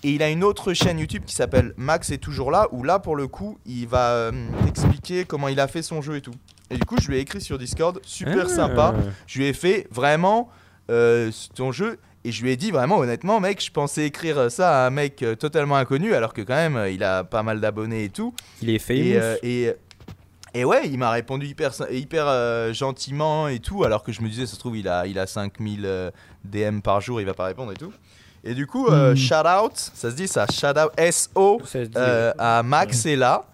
Et 0.05 0.11
il 0.11 0.23
a 0.23 0.31
une 0.31 0.43
autre 0.43 0.73
chaîne 0.73 0.99
YouTube 0.99 1.23
qui 1.25 1.35
s'appelle 1.35 1.75
Max 1.77 2.11
est 2.11 2.19
toujours 2.19 2.51
là, 2.51 2.67
où 2.73 2.83
là 2.83 2.99
pour 2.99 3.15
le 3.15 3.29
coup 3.29 3.59
il 3.67 3.87
va 3.87 4.09
euh, 4.15 4.33
expliquer 4.67 5.25
comment 5.25 5.47
il 5.47 5.61
a 5.61 5.69
fait 5.69 5.83
son 5.83 6.03
jeu 6.03 6.17
et 6.17 6.21
tout. 6.21 6.35
Et 6.71 6.77
du 6.77 6.85
coup 6.85 6.97
je 7.01 7.07
lui 7.09 7.19
ai 7.19 7.21
écrit 7.21 7.41
sur 7.41 7.57
Discord, 7.57 8.01
super 8.03 8.47
Ah. 8.47 8.53
sympa. 8.53 8.95
Je 9.29 9.39
lui 9.39 9.47
ai 9.47 9.53
fait 9.53 9.87
vraiment 9.93 10.51
euh, 10.91 11.31
ton 11.55 11.71
jeu 11.71 12.01
et 12.25 12.33
je 12.33 12.43
lui 12.43 12.51
ai 12.53 12.57
dit 12.57 12.71
vraiment 12.71 12.99
honnêtement 12.99 13.41
mec 13.41 13.63
je 13.65 13.71
pensais 13.71 14.07
écrire 14.07 14.51
ça 14.51 14.85
à 14.85 14.87
un 14.87 14.91
mec 14.91 15.23
euh, 15.23 15.35
totalement 15.35 15.77
inconnu 15.77 16.15
alors 16.15 16.33
que 16.35 16.43
quand 16.43 16.55
même 16.55 16.77
euh, 16.77 16.91
il 16.91 17.03
a 17.03 17.25
pas 17.25 17.43
mal 17.43 17.61
d'abonnés 17.61 18.05
et 18.05 18.09
tout. 18.11 18.35
Il 18.61 18.71
est 18.71 18.79
famous. 18.79 19.01
Et, 19.01 19.17
euh, 19.21 19.37
et, 19.43 19.73
et 20.55 20.65
ouais, 20.67 20.83
il 20.85 20.99
m'a 20.99 21.11
répondu 21.11 21.47
hyper, 21.47 21.73
hyper 21.91 22.25
euh, 22.29 22.75
gentiment 22.75 23.49
et 23.49 23.59
tout, 23.59 23.85
alors 23.85 24.03
que 24.03 24.13
je 24.13 24.21
me 24.21 24.29
disais, 24.29 24.45
ça 24.45 24.53
se 24.55 24.59
trouve, 24.59 24.77
il 24.77 24.87
a, 24.87 25.07
il 25.07 25.19
a 25.19 25.27
5000 25.27 25.81
euh, 25.87 26.11
DM 26.45 26.81
par 26.81 27.01
jour, 27.01 27.21
il 27.23 27.25
va 27.27 27.33
pas 27.33 27.47
répondre 27.47 27.73
et 27.73 27.77
tout. 27.77 27.91
Et 28.45 28.53
du 28.55 28.67
coup, 28.67 28.89
euh, 28.89 29.13
Hmm. 29.13 29.17
shout 29.17 29.35
out, 29.65 29.73
ça 29.75 30.11
se 30.11 30.15
dit 30.17 30.29
ça, 30.29 30.45
shout 30.53 30.79
out 30.79 30.93
SO 31.11 31.59
euh, 31.97 32.33
à 32.39 32.63
Max 32.63 33.07
est 33.07 33.17
là. 33.17 33.45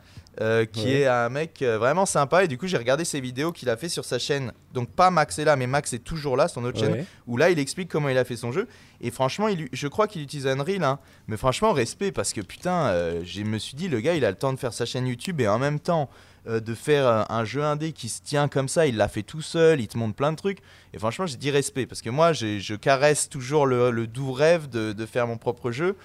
Euh, 0.41 0.65
qui 0.65 0.85
Ouais. 0.85 1.01
est 1.01 1.07
un 1.07 1.29
mec 1.29 1.63
euh, 1.63 1.79
vraiment 1.79 2.07
sympa. 2.07 2.45
Et 2.45 2.49
du 2.49 2.59
coup 2.59 2.67
j'ai 2.67 2.77
regardé 2.77 3.05
ses 3.05 3.21
vidéos 3.21 3.53
qu'il 3.53 3.69
a 3.69 3.77
fait 3.77 3.89
sur 3.89 4.05
sa 4.05 4.19
chaîne. 4.19 4.53
Donc 4.73 4.91
pas 4.91 5.11
Max 5.11 5.39
est 5.39 5.45
là 5.45 5.57
mais 5.57 5.67
Max 5.67 5.93
est 5.93 5.99
toujours 6.05 6.37
là 6.37 6.47
son 6.49 6.65
autre 6.65 6.79
chaîne 6.79 7.05
où 7.27 7.37
là 7.37 7.51
il 7.51 7.59
explique 7.59 7.89
comment 7.89 8.09
il 8.09 8.19
a 8.19 8.25
fait 8.25 8.37
son 8.37 8.53
jeu. 8.53 8.69
Et 9.01 9.11
franchement 9.11 9.49
il, 9.49 9.69
je 9.73 9.89
crois 9.89 10.07
qu'il 10.07 10.23
utilise 10.23 10.47
Unreal 10.47 10.85
hein. 10.85 10.99
mais 11.27 11.37
franchement 11.37 11.73
respect 11.73 12.13
parce 12.13 12.33
que 12.33 12.41
putain 12.41 12.89
euh, 12.89 13.23
je 13.25 13.43
me 13.43 13.59
suis 13.59 13.75
dit 13.75 13.89
le 13.89 14.01
gars 14.01 14.15
il 14.15 14.25
a 14.25 14.31
le 14.31 14.37
temps 14.37 14.53
de 14.53 14.59
faire 14.59 14.73
sa 14.73 14.87
chaîne 14.87 15.07
YouTube 15.07 15.41
et 15.41 15.49
en 15.49 15.59
même 15.59 15.81
temps 15.81 16.09
euh, 16.47 16.61
de 16.61 16.75
faire 16.75 17.27
un 17.31 17.45
jeu 17.45 17.63
indé 17.65 17.93
qui 17.93 18.09
se 18.09 18.23
tient 18.23 18.47
comme 18.49 18.69
ça 18.69 18.87
il 18.87 18.97
l'a 18.97 19.09
fait 19.09 19.23
tout 19.25 19.43
seul 19.43 19.81
il 19.81 19.89
te 19.89 19.99
montre 19.99 20.15
plein 20.15 20.31
de 20.33 20.37
trucs. 20.37 20.59
Et 20.95 20.99
franchement 20.99 21.27
j'ai 21.27 21.37
dit 21.37 21.51
respect 21.51 21.87
parce 21.87 22.03
que 22.03 22.11
moi 22.11 22.33
je 22.33 22.75
caresse 22.77 23.29
toujours 23.29 23.67
le, 23.67 23.91
le 23.91 24.07
doux 24.07 24.33
rêve 24.33 24.69
de, 24.69 24.93
de 24.93 25.07
faire 25.07 25.27
mon 25.27 25.37
propre 25.39 25.71
jeu 25.71 25.97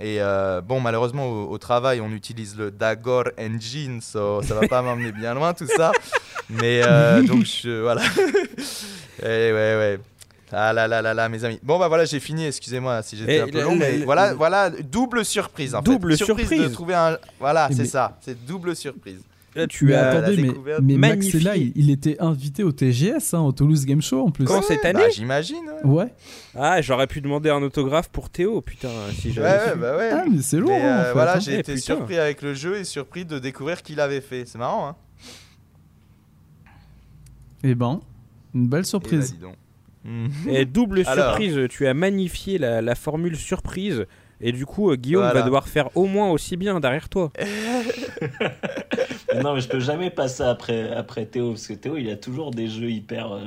et 0.00 0.16
euh, 0.20 0.60
bon, 0.62 0.80
malheureusement, 0.80 1.26
au, 1.26 1.50
au 1.50 1.58
travail, 1.58 2.00
on 2.00 2.10
utilise 2.10 2.56
le 2.56 2.70
Dagor 2.70 3.24
Engine, 3.38 4.00
so 4.00 4.40
ça 4.42 4.54
va 4.54 4.66
pas 4.66 4.80
m'emmener 4.82 5.12
bien 5.12 5.34
loin, 5.34 5.52
tout 5.52 5.66
ça. 5.76 5.92
Mais 6.48 6.80
euh, 6.84 7.22
donc, 7.26 7.44
je, 7.44 7.82
voilà. 7.82 8.02
et 9.22 9.26
ouais, 9.26 9.52
ouais. 9.52 9.98
Ah 10.52 10.72
là 10.72 10.88
là 10.88 11.00
là 11.00 11.14
là, 11.14 11.28
mes 11.28 11.44
amis. 11.44 11.60
Bon, 11.62 11.78
bah 11.78 11.86
voilà, 11.86 12.04
j'ai 12.06 12.18
fini, 12.18 12.46
excusez-moi 12.46 13.02
si 13.02 13.16
j'étais 13.16 13.40
un 13.40 13.46
peu 13.46 13.62
long, 13.62 13.76
mais 13.76 13.98
voilà, 13.98 14.34
voilà, 14.34 14.68
double 14.70 15.24
surprise 15.24 15.76
en 15.76 15.80
Double 15.82 16.16
fait. 16.16 16.18
de 16.20 16.24
surprise. 16.24 16.72
trouver 16.72 16.94
un. 16.94 17.18
Voilà, 17.38 17.68
c'est 17.72 17.84
ça, 17.84 18.18
c'est 18.20 18.44
double 18.46 18.74
surprise. 18.74 19.20
Là, 19.56 19.66
tu 19.66 19.86
mais 19.86 19.94
as. 19.94 20.10
attendez, 20.10 20.36
la 20.36 20.52
mais, 20.52 20.78
mais 20.80 20.96
Max 20.96 21.16
magnifiée. 21.16 21.40
est 21.40 21.42
là, 21.42 21.56
il, 21.56 21.72
il 21.74 21.90
était 21.90 22.16
invité 22.20 22.62
au 22.62 22.70
TGS, 22.70 23.34
hein, 23.34 23.40
au 23.40 23.50
Toulouse 23.52 23.84
Game 23.84 24.00
Show 24.00 24.26
en 24.26 24.30
plus. 24.30 24.44
Quand 24.44 24.62
cette 24.62 24.84
année 24.84 25.00
Bah, 25.00 25.10
j'imagine. 25.10 25.64
Ouais, 25.82 26.04
Ouais. 26.04 26.14
Ah, 26.54 26.80
j'aurais 26.80 27.06
pu 27.08 27.20
demander 27.20 27.50
un 27.50 27.60
autographe 27.62 28.08
pour 28.10 28.30
Théo, 28.30 28.60
putain, 28.60 28.88
si 29.12 29.28
ouais, 29.28 29.32
j'avais. 29.34 29.48
ouais, 29.66 29.72
su. 29.72 29.78
bah 29.78 29.96
ouais. 29.96 30.10
Ah, 30.12 30.24
mais 30.30 30.40
c'est 30.42 30.58
lourd. 30.58 30.70
Hein, 30.70 30.76
en 30.78 31.00
euh, 31.00 31.04
fait, 31.06 31.12
voilà, 31.14 31.36
hein. 31.36 31.40
j'ai 31.40 31.52
Eh, 31.54 31.58
été 31.58 31.74
putain. 31.74 31.84
surpris 31.96 32.18
avec 32.18 32.42
le 32.42 32.54
jeu 32.54 32.76
et 32.78 32.84
surpris 32.84 33.24
de 33.24 33.38
découvrir 33.40 33.82
qui 33.82 33.94
l'avait 33.96 34.20
fait. 34.20 34.44
C'est 34.46 34.58
marrant, 34.58 34.86
hein 34.88 34.96
Eh 37.62 37.74
ben, 37.74 38.00
une 38.54 38.68
belle 38.68 38.80
Eh 38.82 38.86
surprise. 38.86 39.32
dis 39.32 39.38
donc. 39.38 39.56
Mhm. 40.04 40.30
Et 40.48 40.64
double 40.64 41.02
Alors. 41.06 41.36
surprise, 41.36 41.58
tu 41.68 41.86
as 41.86 41.94
magnifié 41.94 42.56
la, 42.58 42.80
la 42.80 42.94
formule 42.94 43.36
surprise. 43.36 44.06
Et 44.40 44.52
du 44.52 44.66
coup, 44.66 44.90
euh, 44.90 44.96
Guillaume 44.96 45.22
Voilà. 45.24 45.40
va 45.40 45.46
devoir 45.46 45.68
faire 45.68 45.88
au 45.96 46.06
moins 46.06 46.30
aussi 46.30 46.56
bien 46.56 46.80
derrière 46.80 47.08
toi. 47.08 47.32
non, 49.42 49.54
mais 49.54 49.60
je 49.60 49.68
peux 49.68 49.80
jamais 49.80 50.10
passer 50.10 50.42
après, 50.42 50.90
après 50.92 51.26
Théo, 51.26 51.50
parce 51.50 51.66
que 51.66 51.74
Théo, 51.74 51.96
il 51.96 52.08
a 52.10 52.16
toujours 52.16 52.50
des 52.50 52.68
jeux 52.68 52.90
hyper. 52.90 53.32
euh, 53.32 53.40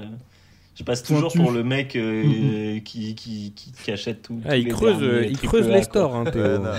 Je 0.75 0.83
passe 0.83 1.03
toujours 1.03 1.31
Pointu. 1.31 1.39
pour 1.39 1.51
le 1.51 1.63
mec 1.63 1.95
euh, 1.95 2.79
qui, 2.79 3.15
qui, 3.15 3.53
qui, 3.53 3.71
qui 3.71 3.91
achète 3.91 4.21
tout. 4.23 4.39
Ah, 4.45 4.55
il 4.57 4.67
creuse, 4.67 4.99
derniers 4.99 5.27
il 5.29 5.37
creuse 5.39 5.67
les 5.67 5.83
stores, 5.83 6.15
hein, 6.15 6.25
Théo. 6.25 6.43
Ouais, 6.43 6.57
non. 6.61 6.61
Non, 6.61 6.71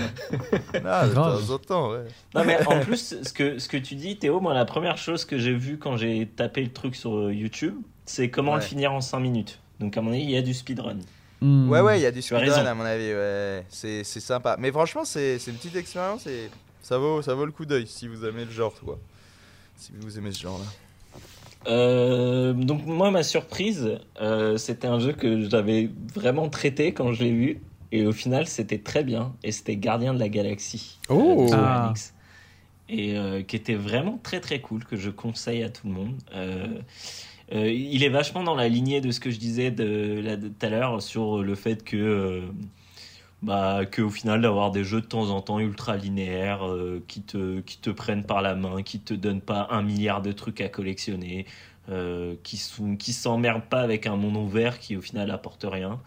de 0.73 0.79
Grave. 0.79 1.13
temps 1.47 1.53
en 1.53 1.57
temps, 1.59 1.91
ouais. 1.91 2.03
Non, 2.33 2.43
mais 2.45 2.57
en 2.67 2.79
plus, 2.79 3.15
ce 3.21 3.33
que, 3.33 3.59
ce 3.59 3.67
que 3.67 3.77
tu 3.77 3.95
dis, 3.95 4.17
Théo, 4.17 4.39
moi, 4.39 4.53
la 4.53 4.65
première 4.65 4.97
chose 4.97 5.25
que 5.25 5.37
j'ai 5.37 5.53
vue 5.53 5.77
quand 5.77 5.97
j'ai 5.97 6.25
tapé 6.25 6.61
le 6.63 6.71
truc 6.71 6.95
sur 6.95 7.31
YouTube, 7.31 7.75
c'est 8.05 8.29
comment 8.29 8.51
Ouais. 8.53 8.57
le 8.59 8.63
finir 8.63 8.93
en 8.93 9.01
5 9.01 9.19
minutes. 9.19 9.59
Donc, 9.79 9.97
à 9.97 10.01
mon 10.01 10.11
avis, 10.11 10.23
il 10.23 10.31
y 10.31 10.37
a 10.37 10.41
du 10.41 10.53
speedrun. 10.53 10.97
Hmm. 11.45 11.69
Ouais, 11.69 11.81
ouais, 11.81 11.99
il 11.99 12.01
y 12.01 12.05
a 12.07 12.11
du 12.11 12.21
speedrun 12.21 12.65
à 12.65 12.73
mon 12.73 12.83
avis, 12.83 13.13
ouais. 13.13 13.63
C'est 13.69 14.03
c'est 14.03 14.19
sympa. 14.19 14.55
Mais 14.59 14.71
franchement, 14.71 15.05
c'est 15.05 15.37
c'est 15.37 15.51
une 15.51 15.57
petite 15.57 15.75
expérience 15.75 16.25
et 16.27 16.49
ça 16.81 16.97
vaut, 16.97 17.21
ça 17.21 17.35
vaut 17.35 17.45
le 17.45 17.51
coup 17.51 17.65
d'œil 17.65 17.85
si 17.87 18.07
vous 18.07 18.25
aimez 18.25 18.45
le 18.45 18.51
genre, 18.51 18.73
quoi. 18.83 18.97
Si 19.77 19.91
vous 19.99 20.17
aimez 20.17 20.31
ce 20.31 20.41
genre-là. 20.41 20.65
Euh, 21.67 22.53
donc 22.53 22.85
moi 22.85 23.09
ma 23.09 23.23
surprise 23.23 23.97
euh, 24.21 24.55
c'était 24.55 24.85
un 24.85 24.99
jeu 24.99 25.13
que 25.13 25.49
j'avais 25.49 25.89
vraiment 26.13 26.47
traité 26.47 26.93
quand 26.93 27.11
je 27.11 27.23
l'ai 27.23 27.31
vu 27.31 27.59
et 27.91 28.05
au 28.05 28.11
final 28.11 28.45
c'était 28.45 28.77
très 28.77 29.03
bien 29.03 29.33
et 29.41 29.51
c'était 29.51 29.75
Gardien 29.75 30.13
de 30.13 30.19
la 30.19 30.29
Galaxie 30.29 30.99
euh, 31.09 31.15
Oh. 31.15 31.41
de 31.45 31.47
Square 31.47 31.65
Ah. 31.65 31.93
Et 32.87 33.17
euh, 33.17 33.41
qui 33.41 33.55
était 33.55 33.73
vraiment 33.73 34.19
très 34.21 34.41
très 34.41 34.61
cool 34.61 34.85
que 34.85 34.95
je 34.95 35.09
conseille 35.09 35.63
à 35.63 35.69
tout 35.71 35.87
le 35.87 35.93
monde 35.93 36.13
Euh, 37.51 37.69
il 37.69 38.03
est 38.03 38.09
vachement 38.09 38.43
dans 38.43 38.55
la 38.55 38.67
lignée 38.67 39.01
de 39.01 39.11
ce 39.11 39.19
que 39.19 39.29
je 39.29 39.37
disais 39.37 39.73
tout 39.73 40.65
à 40.65 40.69
l'heure 40.69 41.01
sur 41.01 41.43
le 41.43 41.55
fait 41.55 41.83
que 41.83 41.95
euh, 41.95 42.41
bah, 43.43 43.85
que 43.85 44.01
au 44.01 44.09
final 44.09 44.41
d'avoir 44.41 44.71
des 44.71 44.83
jeux 44.83 45.01
de 45.01 45.05
temps 45.05 45.29
en 45.29 45.41
temps 45.41 45.59
ultra 45.59 45.95
linéaires 45.95 46.67
euh, 46.67 47.03
qui 47.07 47.21
te 47.21 47.59
qui 47.61 47.77
te 47.77 47.91
prennent 47.91 48.23
par 48.23 48.41
la 48.41 48.55
main, 48.55 48.81
qui 48.81 48.99
te 48.99 49.13
donnent 49.13 49.41
pas 49.41 49.67
un 49.69 49.83
milliard 49.83 50.21
de 50.21 50.31
trucs 50.31 50.61
à 50.61 50.69
collectionner, 50.69 51.45
qui 52.43 52.57
sont 52.57 52.95
qui 52.95 53.13
s'emmerdent 53.13 53.69
pas 53.69 53.81
avec 53.81 54.07
un 54.07 54.15
monde 54.15 54.37
ouvert 54.37 54.79
qui 54.79 54.95
au 54.97 55.01
final 55.01 55.29
apporte 55.29 55.65
rien. 55.69 56.01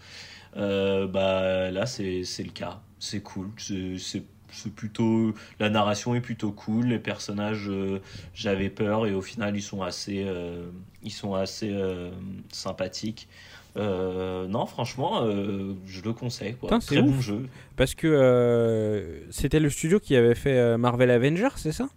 Bah 0.56 1.70
là 1.70 1.86
c'est 1.86 2.24
le 2.38 2.50
cas, 2.50 2.80
c'est 2.98 3.22
cool, 3.22 3.50
c'est 3.58 4.24
c'est 4.52 4.72
plutôt 4.72 5.34
la 5.60 5.70
narration 5.70 6.14
est 6.14 6.20
plutôt 6.20 6.52
cool, 6.52 6.86
les 6.86 6.98
personnages 6.98 7.68
euh, 7.68 8.00
j'avais 8.34 8.68
peur 8.70 9.06
et 9.06 9.14
au 9.14 9.22
final 9.22 9.56
ils 9.56 9.62
sont 9.62 9.82
assez 9.82 10.24
euh, 10.26 10.66
ils 11.02 11.12
sont 11.12 11.34
assez 11.34 11.70
euh, 11.72 12.10
sympathiques. 12.52 13.28
Euh, 13.76 14.48
non, 14.48 14.66
franchement, 14.66 15.22
euh, 15.22 15.74
je 15.86 16.00
le 16.02 16.12
conseille. 16.12 16.54
Quoi. 16.54 16.68
Putain, 16.70 16.78
Très 16.80 16.98
ouf. 16.98 17.14
bon 17.14 17.20
jeu. 17.20 17.46
Parce 17.76 17.94
que 17.94 18.08
euh, 18.08 19.20
c'était 19.30 19.60
le 19.60 19.70
studio 19.70 20.00
qui 20.00 20.16
avait 20.16 20.34
fait 20.34 20.76
Marvel 20.78 21.10
Avengers, 21.10 21.50
c'est 21.56 21.70
ça? 21.72 21.88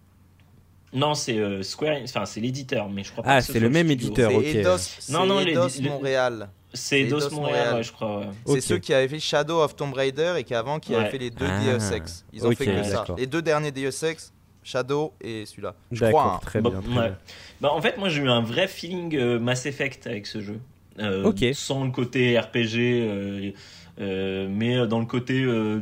Non, 0.94 1.15
c'est 1.15 1.38
euh, 1.40 1.64
Square, 1.64 1.98
enfin 2.03 2.26
c'est 2.26 2.41
l'éditeur, 2.41 2.90
mais 2.90 3.03
je 3.03 3.11
crois 3.11 3.23
pas 3.23 3.32
Ah, 3.36 3.40
que 3.40 3.45
ce 3.45 3.53
c'est 3.53 3.60
soit 3.60 3.68
le 3.68 3.73
même 3.73 3.88
studio. 3.88 4.07
éditeur. 4.10 4.30
C'est 4.32 4.38
ok. 4.38 4.45
Eidos, 4.56 5.11
Non, 5.11 5.26
non, 5.26 5.40
Eidos 5.40 5.68
les- 5.80 5.90
Montréal. 5.90 6.49
C'est 6.73 7.03
Montréal, 7.03 7.30
Montréal. 7.34 7.76
ouais, 7.76 7.84
je 7.84 7.91
crois. 7.91 8.19
ouais. 8.19 8.26
C'est 8.48 8.61
ceux 8.61 8.77
qui 8.77 8.93
avaient 8.93 9.07
fait 9.07 9.19
Shadow 9.19 9.61
of 9.61 9.76
Tomb 9.76 9.93
Raider 9.93 10.35
et 10.38 10.43
qui 10.43 10.53
avant 10.56 10.80
qui 10.80 10.95
avaient 10.95 11.10
fait 11.10 11.18
les 11.18 11.30
deux 11.30 11.45
Ah, 11.48 11.60
Deus 11.77 11.93
Ex. 11.93 12.26
Ils 12.34 12.45
ont 12.48 12.52
fait 12.52 12.65
que 12.65 12.84
ça. 12.84 13.06
Les 13.18 13.27
deux 13.27 13.41
derniers 13.41 13.72
Deus 13.72 14.03
Ex, 14.06 14.31
Shadow 14.64 15.14
et 15.22 15.45
celui-là. 15.45 15.76
Je 15.91 15.98
crois. 15.98 16.07
D'accord, 16.07 16.34
hein. 16.35 16.39
très 16.41 16.61
Bah, 16.61 16.69
bien. 16.69 16.81
très 16.81 16.89
ouais. 16.89 17.07
bien. 17.10 17.18
Bah, 17.61 17.72
en 17.73 17.81
fait, 17.81 17.98
moi 17.98 18.10
j'ai 18.10 18.22
eu 18.22 18.30
un 18.30 18.41
vrai 18.41 18.68
feeling 18.68 19.15
euh, 19.18 19.39
Mass 19.39 19.65
Effect 19.65 20.07
avec 20.07 20.27
ce 20.27 20.39
jeu. 20.41 20.60
Euh, 20.99 21.23
Ok. 21.26 21.43
Sans 21.53 21.84
le 21.85 21.91
côté 21.91 22.38
RPG, 22.39 22.76
euh, 22.77 23.52
euh, 23.99 24.48
mais 24.49 24.88
dans 24.88 24.99
le 24.99 25.06
côté. 25.06 25.41
euh, 25.43 25.81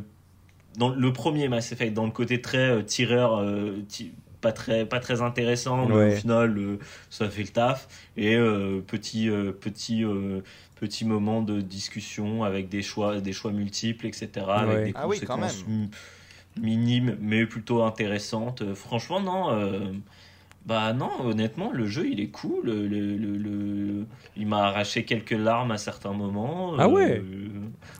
dans 0.77 0.89
le 0.89 1.11
premier 1.13 1.49
Mass 1.49 1.71
Effect, 1.71 1.93
dans 1.93 2.05
le 2.05 2.11
côté 2.11 2.41
très 2.41 2.57
euh, 2.69 2.81
tireur. 2.83 3.37
euh, 3.37 3.81
ti- 3.87 4.13
pas 4.39 4.53
très, 4.53 4.85
pas 4.85 5.01
très 5.01 5.21
intéressant, 5.21 5.85
mais 5.87 5.93
Ouais. 5.95 6.13
au 6.13 6.15
final, 6.15 6.57
euh, 6.57 6.77
ça 7.09 7.29
fait 7.29 7.41
le 7.41 7.49
taf. 7.49 7.89
Et 8.15 8.35
euh, 8.37 8.79
petit, 8.87 9.29
euh, 9.29 9.51
petit, 9.51 10.05
euh, 10.81 10.85
petit 10.87 11.05
moment 11.05 11.41
de 11.41 11.61
discussion 11.61 12.43
avec 12.43 12.69
des 12.69 12.81
choix, 12.81 13.19
des 13.21 13.33
choix 13.33 13.51
multiples, 13.51 14.07
etc. 14.07 14.29
Ouais. 14.35 14.51
Avec 14.53 14.85
des 14.85 14.91
Ah 14.95 15.07
oui, 15.07 15.19
quand 15.19 15.35
conséquences 15.37 15.65
mi- 15.67 15.89
minimes, 16.59 17.17
mais 17.21 17.45
plutôt 17.45 17.83
intéressantes. 17.83 18.61
Euh, 18.61 18.75
Franchement, 18.75 19.19
non. 19.21 19.51
euh, 19.51 19.79
bah 20.65 20.91
non, 20.93 21.09
honnêtement, 21.23 21.71
le 21.71 21.87
jeu 21.87 22.07
il 22.11 22.19
est 22.19 22.27
cool. 22.27 22.65
Le, 22.65 22.87
le- 22.87 23.15
le- 23.17 23.37
le- 23.37 24.05
Il 24.35 24.45
m'a 24.47 24.65
arraché 24.67 25.03
quelques 25.03 25.31
larmes 25.31 25.71
à 25.71 25.77
certains 25.77 26.11
moments. 26.13 26.73
Ah 26.77 26.87
ouais 26.87 27.17
Euh, 27.19 27.47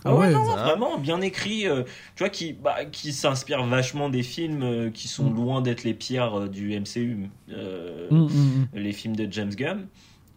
Ah 0.05 0.13
ouais, 0.15 0.31
non, 0.31 0.45
ça. 0.45 0.63
vraiment 0.65 0.97
bien 0.97 1.19
écrit. 1.21 1.67
euh, 1.67 1.83
tu 2.15 2.19
vois, 2.23 2.29
qui, 2.29 2.53
bah, 2.53 2.85
qui 2.85 3.11
s'inspire 3.13 3.63
vachement 3.65 4.09
des 4.09 4.23
films 4.23 4.61
euh, 4.63 4.89
qui 4.89 5.07
sont 5.07 5.29
Mm. 5.29 5.35
loin 5.35 5.61
d'être 5.61 5.83
les 5.83 5.93
pires 5.93 6.41
euh, 6.41 6.47
du 6.47 6.73
MCU. 6.79 7.29
hum, 7.49 8.09
hum. 8.11 8.67
Les 8.73 8.91
films 8.93 9.15
de 9.15 9.27
James 9.31 9.53
Gunn. 9.55 9.87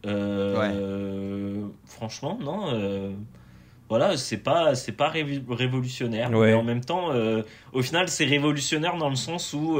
Euh, 0.06 1.66
Franchement, 1.84 2.38
non. 2.40 2.74
euh, 2.74 3.10
voilà, 3.88 4.16
c'est 4.16 4.38
pas 4.38 4.74
c'est 4.74 4.92
pas 4.92 5.08
révolutionnaire, 5.08 6.30
mais 6.30 6.54
en 6.54 6.62
même 6.62 6.82
temps, 6.82 7.10
au 7.72 7.82
final, 7.82 8.08
c'est 8.08 8.24
révolutionnaire 8.24 8.96
dans 8.96 9.10
le 9.10 9.16
sens 9.16 9.52
où 9.52 9.78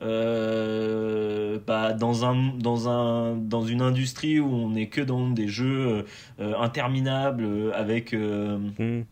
bah, 0.00 1.92
dans 1.92 2.24
un 2.24 2.52
dans 2.56 2.88
un 2.88 3.36
dans 3.36 3.62
une 3.62 3.82
industrie 3.82 4.40
où 4.40 4.52
on 4.52 4.70
n'est 4.70 4.88
que 4.88 5.00
dans 5.00 5.30
des 5.30 5.46
jeux 5.46 6.04
interminables 6.38 7.72
avec 7.74 8.12
mmh 8.14 9.02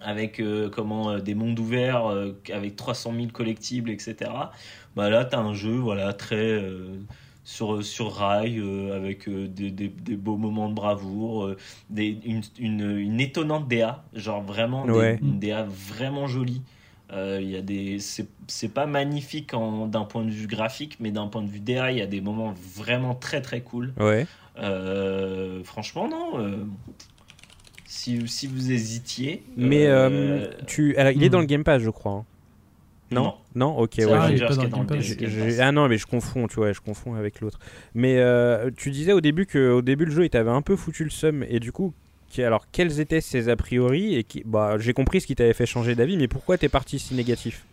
avec 0.00 0.40
euh, 0.40 0.68
comment 0.70 1.10
euh, 1.10 1.18
des 1.18 1.34
mondes 1.34 1.58
ouverts 1.58 2.06
euh, 2.06 2.32
avec 2.52 2.76
300 2.76 3.12
000 3.14 3.26
collectibles 3.32 3.90
etc 3.90 4.30
bah 4.96 5.10
là 5.10 5.24
tu 5.24 5.34
as 5.34 5.40
un 5.40 5.54
jeu 5.54 5.74
voilà 5.74 6.12
très 6.12 6.62
sur, 7.48 7.82
sur 7.82 8.12
rail 8.12 8.62
avec 8.92 9.28
des, 9.28 9.70
des, 9.70 9.88
des, 9.88 10.16
beaux 10.16 10.36
moments 10.36 10.68
de 10.68 10.74
bravoure 10.74 11.54
des, 11.88 12.18
une, 12.24 12.42
une, 12.58 12.98
une, 12.98 13.20
étonnante 13.20 13.68
DA 13.68 14.04
genre 14.12 14.42
vraiment 14.42 14.84
une 14.86 15.38
DA 15.38 15.66
vraiment 15.66 16.26
jolie 16.26 16.60
il 17.10 17.50
y 17.50 17.56
a 17.56 17.62
des 17.62 17.98
c'est 18.00 18.74
pas 18.74 18.84
magnifique 18.84 19.52
d'un 19.52 20.04
point 20.04 20.24
de 20.24 20.30
vue 20.30 20.46
graphique 20.46 20.98
mais 21.00 21.10
d'un 21.10 21.28
point 21.28 21.42
de 21.42 21.48
vue 21.48 21.60
DA 21.60 21.90
il 21.90 21.98
y 21.98 22.02
a 22.02 22.06
des 22.06 22.20
moments 22.20 22.54
vraiment 22.74 23.14
très 23.14 23.40
très 23.40 23.62
cool 23.62 23.94
ouais 23.98 24.26
franchement 25.64 26.06
non 26.06 26.66
si, 27.88 28.28
si 28.28 28.46
vous 28.46 28.70
hésitiez. 28.70 29.42
Mais 29.56 29.86
euh, 29.86 30.08
euh, 30.08 30.50
tu, 30.66 30.94
alors, 30.96 31.12
il 31.12 31.24
est 31.24 31.30
dans 31.30 31.38
le 31.40 31.44
hmm. 31.44 31.48
Game 31.48 31.64
Pass, 31.64 31.82
je 31.82 31.90
crois. 31.90 32.12
Hein. 32.12 32.24
Non, 33.10 33.34
non, 33.54 33.78
ok. 33.78 33.94
Ouais, 33.98 35.58
ah 35.60 35.72
non, 35.72 35.88
mais 35.88 35.98
je 35.98 36.06
confonds, 36.06 36.46
tu 36.46 36.56
vois, 36.56 36.72
je 36.72 36.80
confonds 36.80 37.14
avec 37.14 37.40
l'autre. 37.40 37.58
Mais 37.94 38.18
euh, 38.18 38.70
tu 38.76 38.90
disais 38.90 39.12
au 39.12 39.20
début 39.20 39.46
que 39.46 39.70
au 39.70 39.82
début 39.82 40.04
le 40.04 40.10
jeu 40.10 40.24
il 40.24 40.30
t'avait 40.30 40.50
un 40.50 40.62
peu 40.62 40.76
foutu 40.76 41.04
le 41.04 41.10
seum. 41.10 41.44
Et 41.48 41.60
du 41.60 41.72
coup, 41.72 41.94
alors 42.38 42.66
quels 42.70 43.00
étaient 43.00 43.20
ses 43.20 43.48
a 43.48 43.56
priori 43.56 44.14
et 44.14 44.24
qui, 44.24 44.42
bah 44.44 44.76
j'ai 44.78 44.92
compris 44.92 45.20
ce 45.20 45.26
qui 45.26 45.34
t'avait 45.34 45.54
fait 45.54 45.66
changer 45.66 45.94
d'avis, 45.94 46.16
mais 46.16 46.28
pourquoi 46.28 46.58
t'es 46.58 46.68
parti 46.68 46.98
si 46.98 47.14
négatif? 47.14 47.64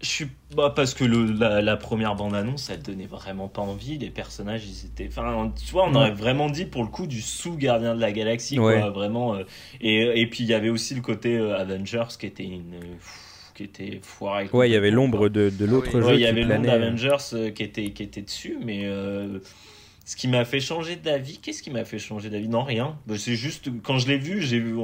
Je 0.00 0.06
suis 0.06 0.28
bah 0.54 0.72
parce 0.74 0.94
que 0.94 1.02
le, 1.02 1.24
la, 1.60 1.76
première 1.76 2.14
bande 2.14 2.32
annonce 2.32 2.70
elle 2.70 2.82
donnait 2.82 3.06
vraiment 3.06 3.48
pas 3.48 3.62
envie. 3.62 3.98
Les 3.98 4.10
personnages 4.10 4.64
ils 4.64 4.86
étaient 4.86 5.08
enfin 5.08 5.52
tu 5.56 5.72
vois 5.72 5.88
on 5.88 5.94
aurait 5.96 6.12
vraiment 6.12 6.48
dit 6.48 6.66
pour 6.66 6.84
le 6.84 6.88
coup 6.88 7.08
du 7.08 7.20
sous 7.20 7.56
gardien 7.56 7.96
de 7.96 8.00
la 8.00 8.12
galaxie 8.12 8.56
quoi 8.56 8.90
vraiment 8.90 9.34
euh, 9.34 9.42
et, 9.80 10.20
et 10.20 10.26
puis 10.28 10.44
il 10.44 10.50
y 10.50 10.54
avait 10.54 10.68
aussi 10.68 10.94
le 10.94 11.00
côté 11.00 11.36
euh, 11.36 11.58
Avengers 11.58 12.14
qui 12.16 12.26
était 12.26 12.44
une 12.44 12.78
qui 13.58 13.64
était 13.64 14.00
foiré 14.02 14.48
ouais 14.52 14.70
il 14.70 14.72
y 14.72 14.76
avait 14.76 14.90
l'ombre 14.90 15.28
de, 15.28 15.50
de 15.50 15.64
l'autre 15.66 16.00
jeu 16.00 16.14
il 16.14 16.20
y 16.20 16.26
avait 16.26 16.44
l'ombre 16.44 16.66
d'Avengers 16.66 17.16
euh, 17.34 17.50
qui 17.50 17.62
était 17.62 17.90
qui 17.90 18.02
était 18.02 18.22
dessus 18.22 18.56
mais 18.64 18.86
ce 20.08 20.16
qui 20.16 20.26
m'a 20.26 20.46
fait 20.46 20.58
changer 20.58 20.96
d'avis, 20.96 21.36
qu'est-ce 21.36 21.62
qui 21.62 21.68
m'a 21.68 21.84
fait 21.84 21.98
changer 21.98 22.30
d'avis? 22.30 22.48
Non, 22.48 22.62
rien. 22.62 22.98
Bah, 23.06 23.16
c'est 23.18 23.34
juste, 23.34 23.68
quand 23.82 23.98
je 23.98 24.08
l'ai 24.08 24.16
vu, 24.16 24.40
j'ai 24.40 24.58
vu, 24.58 24.74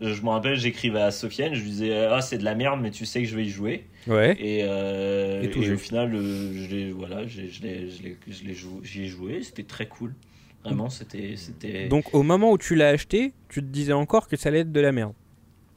je 0.00 0.22
me 0.22 0.28
rappelle, 0.28 0.54
j'écrivais 0.54 1.00
à 1.00 1.10
Sofiane, 1.10 1.54
je 1.54 1.62
lui 1.62 1.70
disais, 1.70 2.06
ah, 2.06 2.20
c'est 2.20 2.38
de 2.38 2.44
la 2.44 2.54
merde, 2.54 2.78
mais 2.80 2.92
tu 2.92 3.04
sais 3.04 3.20
que 3.20 3.28
je 3.28 3.34
vais 3.34 3.46
y 3.46 3.48
jouer. 3.48 3.86
Ouais. 4.06 4.36
Et, 4.38 4.60
euh, 4.62 5.42
et, 5.42 5.72
au 5.72 5.76
final, 5.76 6.14
euh, 6.14 6.52
je 6.54 6.92
voilà, 6.92 7.26
j'y 7.26 9.02
ai 9.02 9.06
joué, 9.08 9.42
c'était 9.42 9.64
très 9.64 9.88
cool. 9.88 10.14
Vraiment, 10.62 10.88
c'était, 10.88 11.34
c'était. 11.34 11.88
Donc, 11.88 12.14
au 12.14 12.22
moment 12.22 12.52
où 12.52 12.58
tu 12.58 12.76
l'as 12.76 12.90
acheté, 12.90 13.32
tu 13.48 13.62
te 13.62 13.66
disais 13.66 13.92
encore 13.92 14.28
que 14.28 14.36
ça 14.36 14.50
allait 14.50 14.60
être 14.60 14.70
de 14.70 14.80
la 14.80 14.92
merde. 14.92 15.14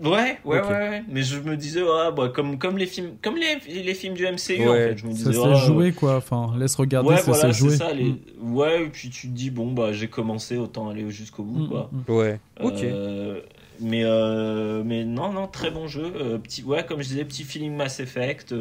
Ouais, 0.04 0.38
ouais, 0.44 0.62
ouais, 0.62 1.04
Mais 1.08 1.24
je 1.24 1.40
me 1.40 1.56
disais, 1.56 1.82
ah, 1.82 2.12
bah, 2.12 2.28
comme, 2.28 2.58
comme 2.58 2.78
les 2.78 2.88
films, 2.88 3.12
comme 3.22 3.38
les, 3.38 3.56
les 3.82 3.94
films 3.94 4.16
du 4.16 4.24
MCU, 4.24 4.68
en 4.68 4.74
fait. 4.74 4.98
Je 4.98 5.08
me 5.08 5.14
disais, 5.14 5.32
ça 5.32 5.32
s'est 5.32 5.40
oh, 5.40 5.56
joué, 5.56 5.94
quoi. 5.94 6.18
Enfin, 6.18 6.54
laisse 6.58 6.76
regarder, 6.76 7.10
ouais, 7.10 7.18
ça 7.18 7.32
voilà, 7.32 7.54
s'est 7.54 7.60
joué. 7.60 7.78
Ça, 7.78 7.94
les... 7.94 8.12
Mm. 8.12 8.54
Ouais, 8.54 8.84
et 8.84 8.90
puis 8.90 9.10
tu 9.10 9.30
te 9.30 9.34
dis, 9.34 9.50
bon, 9.50 9.72
bah, 9.72 9.94
j'ai 9.94 10.10
commencé, 10.10 10.58
autant 10.58 10.90
aller 10.90 11.10
jusqu'au 11.10 11.44
bout, 11.44 11.64
mm, 11.64 11.70
quoi. 11.70 11.90
Mm, 11.92 12.12
ouais, 12.12 12.40
ok. 12.62 12.84
Euh, 12.84 13.42
mais, 13.80 14.04
euh, 14.04 14.84
mais 14.86 15.06
non, 15.06 15.32
non, 15.32 15.48
très 15.48 15.72
bon 15.72 15.88
jeu. 15.88 16.12
Euh, 16.16 16.38
petit, 16.38 16.64
ouais, 16.64 16.86
comme 16.86 17.02
je 17.02 17.08
disais, 17.08 17.24
petit 17.24 17.46
feeling 17.46 17.74
Mass 17.74 18.02
Effect. 18.02 18.54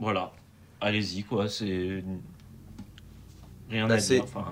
voilà. 0.00 0.32
Allez-y, 0.80 1.22
quoi. 1.22 1.48
C'est. 1.48 2.02
Rien 3.70 3.86
bah, 3.86 3.94
à 3.94 3.98
dire. 3.98 4.24
Enfin 4.24 4.44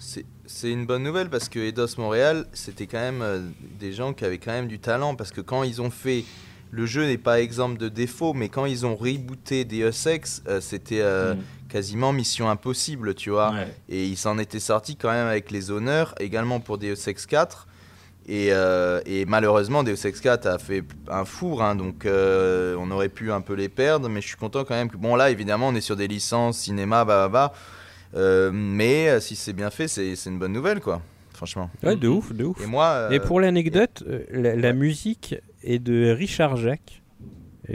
c'est 0.00 0.24
une 0.64 0.86
bonne 0.86 1.02
nouvelle 1.02 1.30
parce 1.30 1.48
que 1.48 1.58
Eidos 1.58 1.96
Montréal, 1.98 2.46
c'était 2.52 2.86
quand 2.86 2.98
même 2.98 3.22
euh, 3.22 3.40
des 3.78 3.92
gens 3.92 4.12
qui 4.12 4.24
avaient 4.24 4.38
quand 4.38 4.52
même 4.52 4.68
du 4.68 4.78
talent 4.78 5.14
parce 5.14 5.30
que 5.30 5.40
quand 5.40 5.62
ils 5.62 5.80
ont 5.80 5.90
fait 5.90 6.24
le 6.70 6.86
jeu 6.86 7.06
n'est 7.06 7.18
pas 7.18 7.40
exemple 7.40 7.78
de 7.78 7.88
défaut, 7.88 8.32
mais 8.32 8.48
quand 8.48 8.64
ils 8.64 8.86
ont 8.86 8.94
rebooté 8.94 9.64
Deus 9.64 10.06
Ex, 10.06 10.42
euh, 10.46 10.60
c'était 10.60 11.00
euh, 11.00 11.34
mm. 11.34 11.38
quasiment 11.68 12.12
mission 12.12 12.48
impossible, 12.48 13.14
tu 13.14 13.30
vois. 13.30 13.54
Et 13.88 14.06
ils 14.06 14.16
s'en 14.16 14.38
étaient 14.38 14.60
sortis 14.60 14.96
quand 14.96 15.10
même 15.10 15.26
avec 15.26 15.50
les 15.50 15.72
honneurs, 15.72 16.14
également 16.20 16.60
pour 16.60 16.78
Deus 16.78 17.08
Ex 17.08 17.26
4. 17.26 17.66
Et, 18.28 18.50
et 18.50 19.24
malheureusement, 19.26 19.82
Deus 19.82 20.06
Ex 20.06 20.20
4 20.20 20.46
a 20.46 20.58
fait 20.58 20.84
un 21.08 21.24
four, 21.24 21.64
hein, 21.64 21.74
donc 21.74 22.06
on 22.06 22.90
aurait 22.92 23.08
pu 23.08 23.32
un 23.32 23.40
peu 23.40 23.54
les 23.54 23.68
perdre, 23.68 24.08
mais 24.08 24.20
je 24.20 24.28
suis 24.28 24.36
content 24.36 24.62
quand 24.62 24.76
même 24.76 24.90
que, 24.90 24.96
bon 24.96 25.16
là, 25.16 25.30
évidemment, 25.30 25.68
on 25.68 25.74
est 25.74 25.80
sur 25.80 25.96
des 25.96 26.06
licences, 26.06 26.58
cinéma, 26.58 27.04
bah, 27.04 27.28
bah, 27.28 27.48
bah 27.48 27.54
euh, 28.14 28.50
mais 28.52 29.08
euh, 29.08 29.20
si 29.20 29.36
c'est 29.36 29.52
bien 29.52 29.70
fait, 29.70 29.88
c'est 29.88 30.14
une 30.26 30.38
bonne 30.38 30.52
nouvelle, 30.52 30.80
quoi. 30.80 31.02
Franchement. 31.32 31.70
Ouais, 31.82 31.96
de 31.96 32.08
ouf, 32.08 32.32
de 32.32 32.44
ouf. 32.44 32.62
Et 32.62 32.66
moi. 32.66 33.08
et 33.10 33.20
pour 33.20 33.40
l'anecdote, 33.40 34.04
euh, 34.06 34.24
la, 34.30 34.72
musique 34.72 35.36
est 35.62 35.78
de 35.78 36.10
Richard 36.10 36.56
Jacques, 36.56 37.02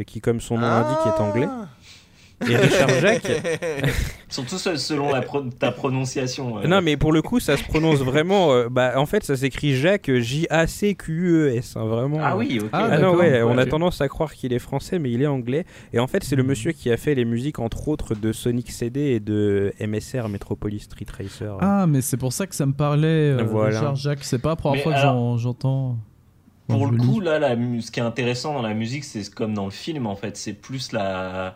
qui, 0.05 0.21
comme 0.21 0.39
son 0.39 0.57
nom 0.57 0.67
l'indique, 0.67 0.99
est 1.07 1.21
anglais. 1.21 1.47
Ah. 2.41 2.51
Et 2.51 2.55
Richard 2.57 2.89
Jacques. 2.99 3.31
Surtout 4.29 4.57
selon 4.57 5.11
la 5.11 5.21
ta 5.57 5.71
prononciation. 5.71 6.59
Non, 6.67 6.81
mais 6.81 6.97
pour 6.97 7.13
le 7.13 7.21
coup, 7.21 7.39
ça 7.39 7.55
se 7.55 7.63
prononce 7.63 7.99
vraiment. 7.99 8.53
Euh, 8.53 8.67
bah, 8.69 8.93
en 8.97 9.05
fait, 9.05 9.23
ça 9.23 9.35
s'écrit 9.35 9.75
Jacques 9.75 10.11
J-A-C-Q-E-S. 10.11 11.75
Hein, 11.77 11.85
vraiment. 11.85 12.19
Ah 12.21 12.35
oui, 12.35 12.59
ok. 12.61 12.69
Ah, 12.73 12.97
non, 12.97 13.15
ouais, 13.15 13.41
on 13.43 13.57
a 13.57 13.65
tendance 13.65 14.01
à 14.01 14.07
croire 14.07 14.33
qu'il 14.33 14.51
est 14.51 14.59
français, 14.59 14.99
mais 14.99 15.11
il 15.11 15.21
est 15.21 15.27
anglais. 15.27 15.65
Et 15.93 15.99
en 15.99 16.07
fait, 16.07 16.23
c'est 16.23 16.35
le 16.35 16.43
hmm. 16.43 16.47
monsieur 16.47 16.71
qui 16.71 16.91
a 16.91 16.97
fait 16.97 17.15
les 17.15 17.25
musiques, 17.25 17.59
entre 17.59 17.87
autres, 17.87 18.15
de 18.15 18.31
Sonic 18.31 18.71
CD 18.71 18.99
et 18.99 19.19
de 19.19 19.73
MSR 19.79 20.27
Metropolis 20.27 20.83
Street 20.83 21.05
Racer. 21.17 21.57
Ah, 21.61 21.85
mais 21.87 22.01
c'est 22.01 22.17
pour 22.17 22.33
ça 22.33 22.47
que 22.47 22.55
ça 22.55 22.65
me 22.65 22.73
parlait. 22.73 23.31
Euh, 23.31 23.45
Richard 23.53 23.95
Jacques, 23.95 24.23
c'est 24.23 24.39
pas 24.39 24.49
la 24.49 24.55
première 24.55 24.83
fois 24.83 24.93
que 24.93 24.99
j'entends. 25.41 25.97
Pour 26.67 26.87
le 26.87 26.97
coup, 26.97 27.19
là, 27.19 27.37
la, 27.37 27.55
ce 27.81 27.91
qui 27.91 27.99
est 27.99 28.03
intéressant 28.03 28.53
dans 28.53 28.61
la 28.61 28.73
musique, 28.73 29.03
c'est 29.03 29.29
comme 29.33 29.53
dans 29.53 29.65
le 29.65 29.71
film, 29.71 30.07
en 30.07 30.15
fait. 30.15 30.35
C'est 30.35 30.53
plus 30.53 30.91
la, 30.91 31.55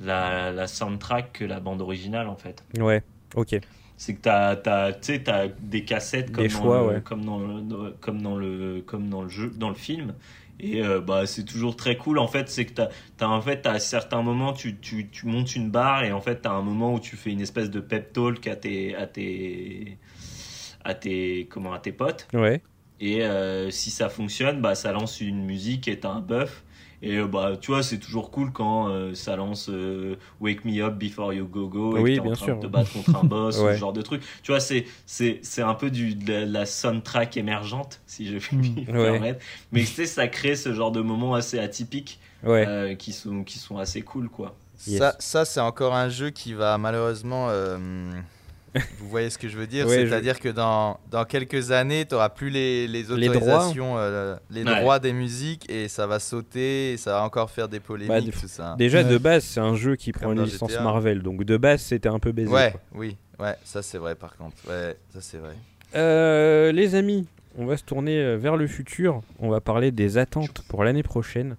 la, 0.00 0.50
la, 0.50 0.66
soundtrack 0.66 1.32
que 1.32 1.44
la 1.44 1.60
bande 1.60 1.82
originale, 1.82 2.28
en 2.28 2.36
fait. 2.36 2.64
Ouais, 2.78 3.02
ok. 3.34 3.60
C'est 3.98 4.14
que 4.14 4.22
tu 4.22 4.28
as, 4.28 4.58
as, 4.66 5.48
des 5.60 5.84
cassettes 5.84 6.32
comme, 6.32 6.44
des 6.46 6.52
dans, 6.52 6.62
choix, 6.62 6.92
le, 6.92 7.00
comme, 7.00 7.24
dans 7.24 7.38
le, 7.38 7.94
comme, 8.00 8.22
dans 8.22 8.36
le, 8.36 8.82
comme 8.86 9.08
dans 9.08 9.22
le 9.22 9.28
jeu, 9.28 9.50
dans 9.54 9.68
le 9.68 9.74
film. 9.74 10.14
Et 10.58 10.82
euh, 10.82 11.00
bah, 11.00 11.26
c'est 11.26 11.44
toujours 11.44 11.76
très 11.76 11.96
cool. 11.96 12.18
En 12.18 12.28
fait, 12.28 12.48
c'est 12.48 12.64
que 12.64 12.72
tu 12.72 12.82
as, 13.24 13.28
en 13.28 13.40
fait, 13.42 13.66
à 13.66 13.78
certains 13.78 14.22
moments, 14.22 14.52
tu, 14.52 14.78
tu, 14.78 15.08
tu, 15.08 15.26
montes 15.26 15.54
une 15.54 15.70
barre 15.70 16.04
et 16.04 16.12
en 16.12 16.20
fait, 16.20 16.42
tu 16.42 16.48
as 16.48 16.52
un 16.52 16.62
moment 16.62 16.94
où 16.94 17.00
tu 17.00 17.16
fais 17.16 17.30
une 17.30 17.42
espèce 17.42 17.70
de 17.70 17.80
pep 17.80 18.12
talk 18.12 18.46
à 18.46 18.56
tes, 18.56 18.94
à 18.96 19.06
tes, 19.06 19.98
à 20.84 20.94
tes, 20.94 21.46
comment, 21.50 21.74
à 21.74 21.78
tes 21.78 21.92
potes. 21.92 22.26
Ouais. 22.32 22.62
Et 23.00 23.22
euh, 23.22 23.70
si 23.70 23.90
ça 23.90 24.08
fonctionne, 24.08 24.60
bah, 24.60 24.74
ça 24.74 24.92
lance 24.92 25.20
une 25.20 25.44
musique 25.44 25.88
et 25.88 26.00
t'as 26.00 26.10
un 26.10 26.20
buff. 26.20 26.62
Et 27.02 27.18
euh, 27.18 27.26
bah, 27.26 27.52
tu 27.60 27.70
vois, 27.72 27.82
c'est 27.82 27.98
toujours 27.98 28.30
cool 28.30 28.52
quand 28.52 28.88
euh, 28.88 29.14
ça 29.14 29.36
lance 29.36 29.70
Wake 30.40 30.64
Me 30.64 30.82
Up 30.82 30.94
Before 30.94 31.34
You 31.34 31.46
Go 31.46 31.68
Go 31.68 31.96
et 31.98 32.00
oui, 32.00 32.16
que 32.16 32.22
t'es 32.22 32.28
en 32.28 32.32
train 32.32 32.54
de 32.54 32.62
te 32.62 32.66
battre 32.66 32.92
contre 32.92 33.16
un 33.16 33.24
boss 33.24 33.58
ou 33.58 33.68
ce 33.68 33.76
genre 33.76 33.92
de 33.92 34.00
truc. 34.00 34.22
Tu 34.42 34.50
vois, 34.50 34.60
c'est, 34.60 34.86
c'est, 35.04 35.40
c'est 35.42 35.62
un 35.62 35.74
peu 35.74 35.90
du, 35.90 36.14
de 36.14 36.32
la, 36.32 36.64
soundtrack 36.64 37.36
émergente, 37.36 38.00
si 38.06 38.26
je 38.26 38.38
puis 38.38 38.56
me 38.56 38.92
permettre. 38.92 39.44
Mais 39.72 39.80
tu 39.80 39.86
sais, 39.86 40.06
ça 40.06 40.26
crée 40.26 40.56
ce 40.56 40.72
genre 40.72 40.90
de 40.90 41.00
moments 41.00 41.34
assez 41.34 41.58
atypiques 41.58 42.18
qui, 42.98 43.12
sont, 43.12 43.44
qui 43.44 43.58
sont 43.58 43.76
assez 43.76 44.02
cool, 44.02 44.28
quoi. 44.28 44.56
Ça, 44.78 45.16
ça 45.18 45.44
c'est 45.44 45.60
encore 45.60 45.94
un 45.94 46.10
jeu 46.10 46.30
qui 46.30 46.52
va 46.52 46.76
malheureusement 46.76 47.48
vous 48.98 49.08
voyez 49.08 49.30
ce 49.30 49.38
que 49.38 49.48
je 49.48 49.56
veux 49.56 49.66
dire? 49.66 49.88
C'est-à-dire 49.88 50.40
que 50.40 50.48
dans, 50.48 50.98
dans 51.10 51.24
quelques 51.24 51.70
années, 51.70 52.04
tu 52.06 52.14
n'auras 52.14 52.28
plus 52.28 52.50
les, 52.50 52.86
les 52.86 53.10
autorisations, 53.10 53.96
les 54.50 54.64
droits, 54.64 54.96
euh, 54.96 54.98
des 54.98 55.12
musiques, 55.12 55.70
et 55.70 55.88
ça 55.88 56.06
va 56.06 56.18
sauter, 56.18 56.92
et 56.92 56.96
ça 56.96 57.12
va 57.12 57.22
encore 57.22 57.50
faire 57.50 57.68
des 57.68 57.80
polémiques, 57.80 58.08
bah, 58.08 58.38
tout 58.40 58.48
ça. 58.48 58.74
Déjà, 58.78 59.02
de 59.04 59.18
base, 59.18 59.44
c'est 59.44 59.60
un 59.60 59.74
jeu 59.74 59.96
qui 59.96 60.12
prend 60.12 60.32
une 60.32 60.42
licence 60.42 60.78
Marvel, 60.80 61.22
donc 61.22 61.44
de 61.44 61.56
base, 61.56 61.82
c'était 61.82 62.08
un 62.08 62.18
peu 62.18 62.32
baisé. 62.32 62.50
Ouais, 62.50 62.74
oui, 62.94 63.16
ouais, 63.38 63.54
ça 63.64 63.82
c'est 63.82 63.98
vrai 63.98 64.14
par 64.14 64.36
contre. 64.36 64.56
Ouais, 64.68 64.96
ça 65.12 65.20
c'est 65.20 65.38
vrai. 65.38 65.54
Euh, 65.94 66.72
les 66.72 66.94
amis, 66.94 67.26
on 67.56 67.66
va 67.66 67.76
se 67.76 67.84
tourner 67.84 68.18
euh, 68.18 68.36
vers 68.36 68.56
le 68.56 68.66
futur. 68.66 69.22
On 69.38 69.48
va 69.48 69.60
parler 69.60 69.90
des 69.90 70.18
attentes 70.18 70.62
pour 70.68 70.84
l'année 70.84 71.02
prochaine. 71.02 71.56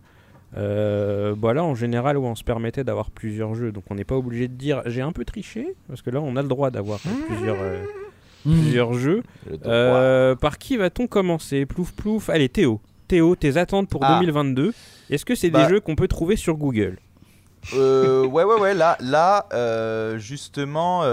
Euh, 0.58 1.36
bah 1.36 1.54
là, 1.54 1.64
en 1.64 1.76
général, 1.76 2.18
où 2.18 2.26
on 2.26 2.36
se 2.36 2.44
permettait 2.44 2.84
d'avoir 2.84 3.12
plusieurs 3.12 3.54
jeux, 3.54 3.72
donc 3.72 3.84
on 3.90 3.96
n'est 3.96 4.04
pas 4.04 4.16
obligé 4.16 4.48
de 4.48 4.54
dire 4.54 4.82
j'ai 4.86 5.02
un 5.02 5.12
peu 5.12 5.24
triché, 5.24 5.76
parce 5.88 6.02
que 6.02 6.10
là, 6.10 6.20
on 6.22 6.36
a 6.36 6.42
le 6.42 6.48
droit 6.48 6.72
d'avoir 6.72 7.00
plusieurs, 7.28 7.58
euh, 7.62 7.84
mmh. 8.46 8.54
plusieurs 8.54 8.94
jeux. 8.94 9.24
Euh, 9.66 10.36
par 10.36 10.58
qui 10.58 10.78
va-t-on 10.78 11.08
commencer? 11.08 11.66
Plouf 11.66 11.94
plouf. 11.94 12.30
Allez, 12.30 12.50
Théo. 12.50 12.82
Théo, 13.08 13.36
tes 13.36 13.58
attentes 13.58 13.90
pour 13.90 14.02
2022. 14.02 14.74
Ah. 14.74 15.14
Est-ce 15.14 15.26
que 15.26 15.36
c'est 15.36 15.50
des 15.50 15.54
bah. 15.54 15.70
jeux 15.70 15.80
qu'on 15.80 15.96
peut 15.96 16.08
trouver 16.08 16.36
sur 16.36 16.56
Google? 16.56 16.98
Ouais, 17.74 18.44
ouais, 18.44 18.60
ouais. 18.60 18.74
Là, 18.74 18.98
là 19.00 19.46
justement, 20.18 21.04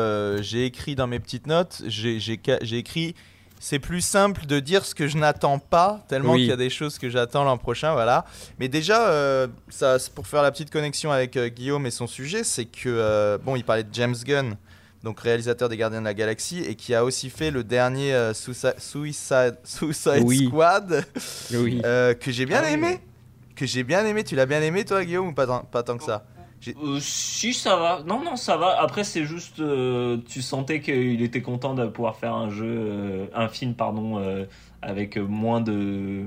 j'ai 0.40 0.64
écrit 0.64 0.94
dans 0.94 1.06
mes 1.06 1.20
petites 1.20 1.47
notes, 1.47 1.82
j'ai 1.86 2.78
écrit 2.78 3.14
c'est 3.60 3.78
plus 3.78 4.00
simple 4.02 4.47
de 4.47 4.60
dire 4.60 4.84
ce 4.84 4.94
que 4.94 5.08
je 5.08 5.16
n'attends 5.16 5.58
pas, 5.58 6.05
tellement 6.08 6.33
Oui. 6.33 6.41
qu'il 6.41 6.49
y 6.49 6.52
a 6.52 6.57
des 6.57 6.70
choses 6.70 6.99
que 6.99 7.08
j'attends 7.08 7.44
l'an 7.44 7.57
prochain, 7.57 7.92
voilà. 7.94 8.24
Mais 8.58 8.68
déjà, 8.68 9.08
euh, 9.08 9.47
ça, 9.70 9.97
pour 10.15 10.26
faire 10.26 10.42
la 10.42 10.52
petite 10.52 10.70
connexion 10.70 11.10
avec 11.10 11.36
euh, 11.36 11.49
Guillaume 11.49 11.86
et 11.86 11.91
son 11.91 12.07
sujet, 12.07 12.44
c'est 12.44 12.66
que, 12.66 12.89
euh, 12.89 13.39
bon, 13.39 13.57
il 13.57 13.65
parlait 13.65 13.84
de 13.84 13.94
James 13.94 14.15
Gunn, 14.24 14.57
donc 15.02 15.20
réalisateur 15.20 15.68
des 15.68 15.76
Gardiens 15.78 16.00
de 16.00 16.05
la 16.05 16.15
Galaxie, 16.15 16.60
et 16.60 16.74
qui 16.74 16.94
a 16.94 17.05
aussi 17.05 17.31
fait 17.31 17.50
le 17.50 17.65
dernier 17.65 18.12
euh, 18.15 18.34
Suicide, 18.34 18.74
Suicide, 18.78 19.57
Suicide 19.65 20.23
Oui. 20.24 20.47
Squad, 20.49 21.05
Oui. 21.52 21.81
euh, 21.84 22.12
que 22.15 22.31
j'ai 22.31 22.44
bien 22.47 22.60
Ah 22.62 22.66
oui. 22.66 22.73
aimé. 22.74 23.00
Que 23.57 23.66
j'ai 23.66 23.84
bien 23.84 24.05
aimé. 24.05 24.24
Tu 24.24 24.34
l'as 24.34 24.47
bien 24.47 24.60
aimé, 24.60 24.84
toi, 24.84 25.05
Guillaume, 25.05 25.28
ou 25.28 25.33
pas 25.33 25.47
tant, 25.47 25.60
pas 25.60 25.83
tant 25.83 25.97
que 25.97 26.05
ça? 26.05 26.24
Euh, 26.68 26.98
si 27.00 27.52
ça 27.52 27.76
va, 27.76 28.02
non 28.06 28.22
non 28.22 28.36
ça 28.36 28.56
va. 28.56 28.80
Après 28.80 29.04
c'est 29.04 29.24
juste, 29.24 29.60
euh, 29.60 30.18
tu 30.26 30.42
sentais 30.42 30.80
qu'il 30.80 31.22
était 31.22 31.42
content 31.42 31.74
de 31.74 31.86
pouvoir 31.86 32.16
faire 32.16 32.34
un 32.34 32.50
jeu, 32.50 32.64
euh, 32.66 33.26
un 33.34 33.48
film 33.48 33.74
pardon, 33.74 34.18
euh, 34.18 34.46
avec 34.82 35.16
moins 35.16 35.60
de, 35.60 36.26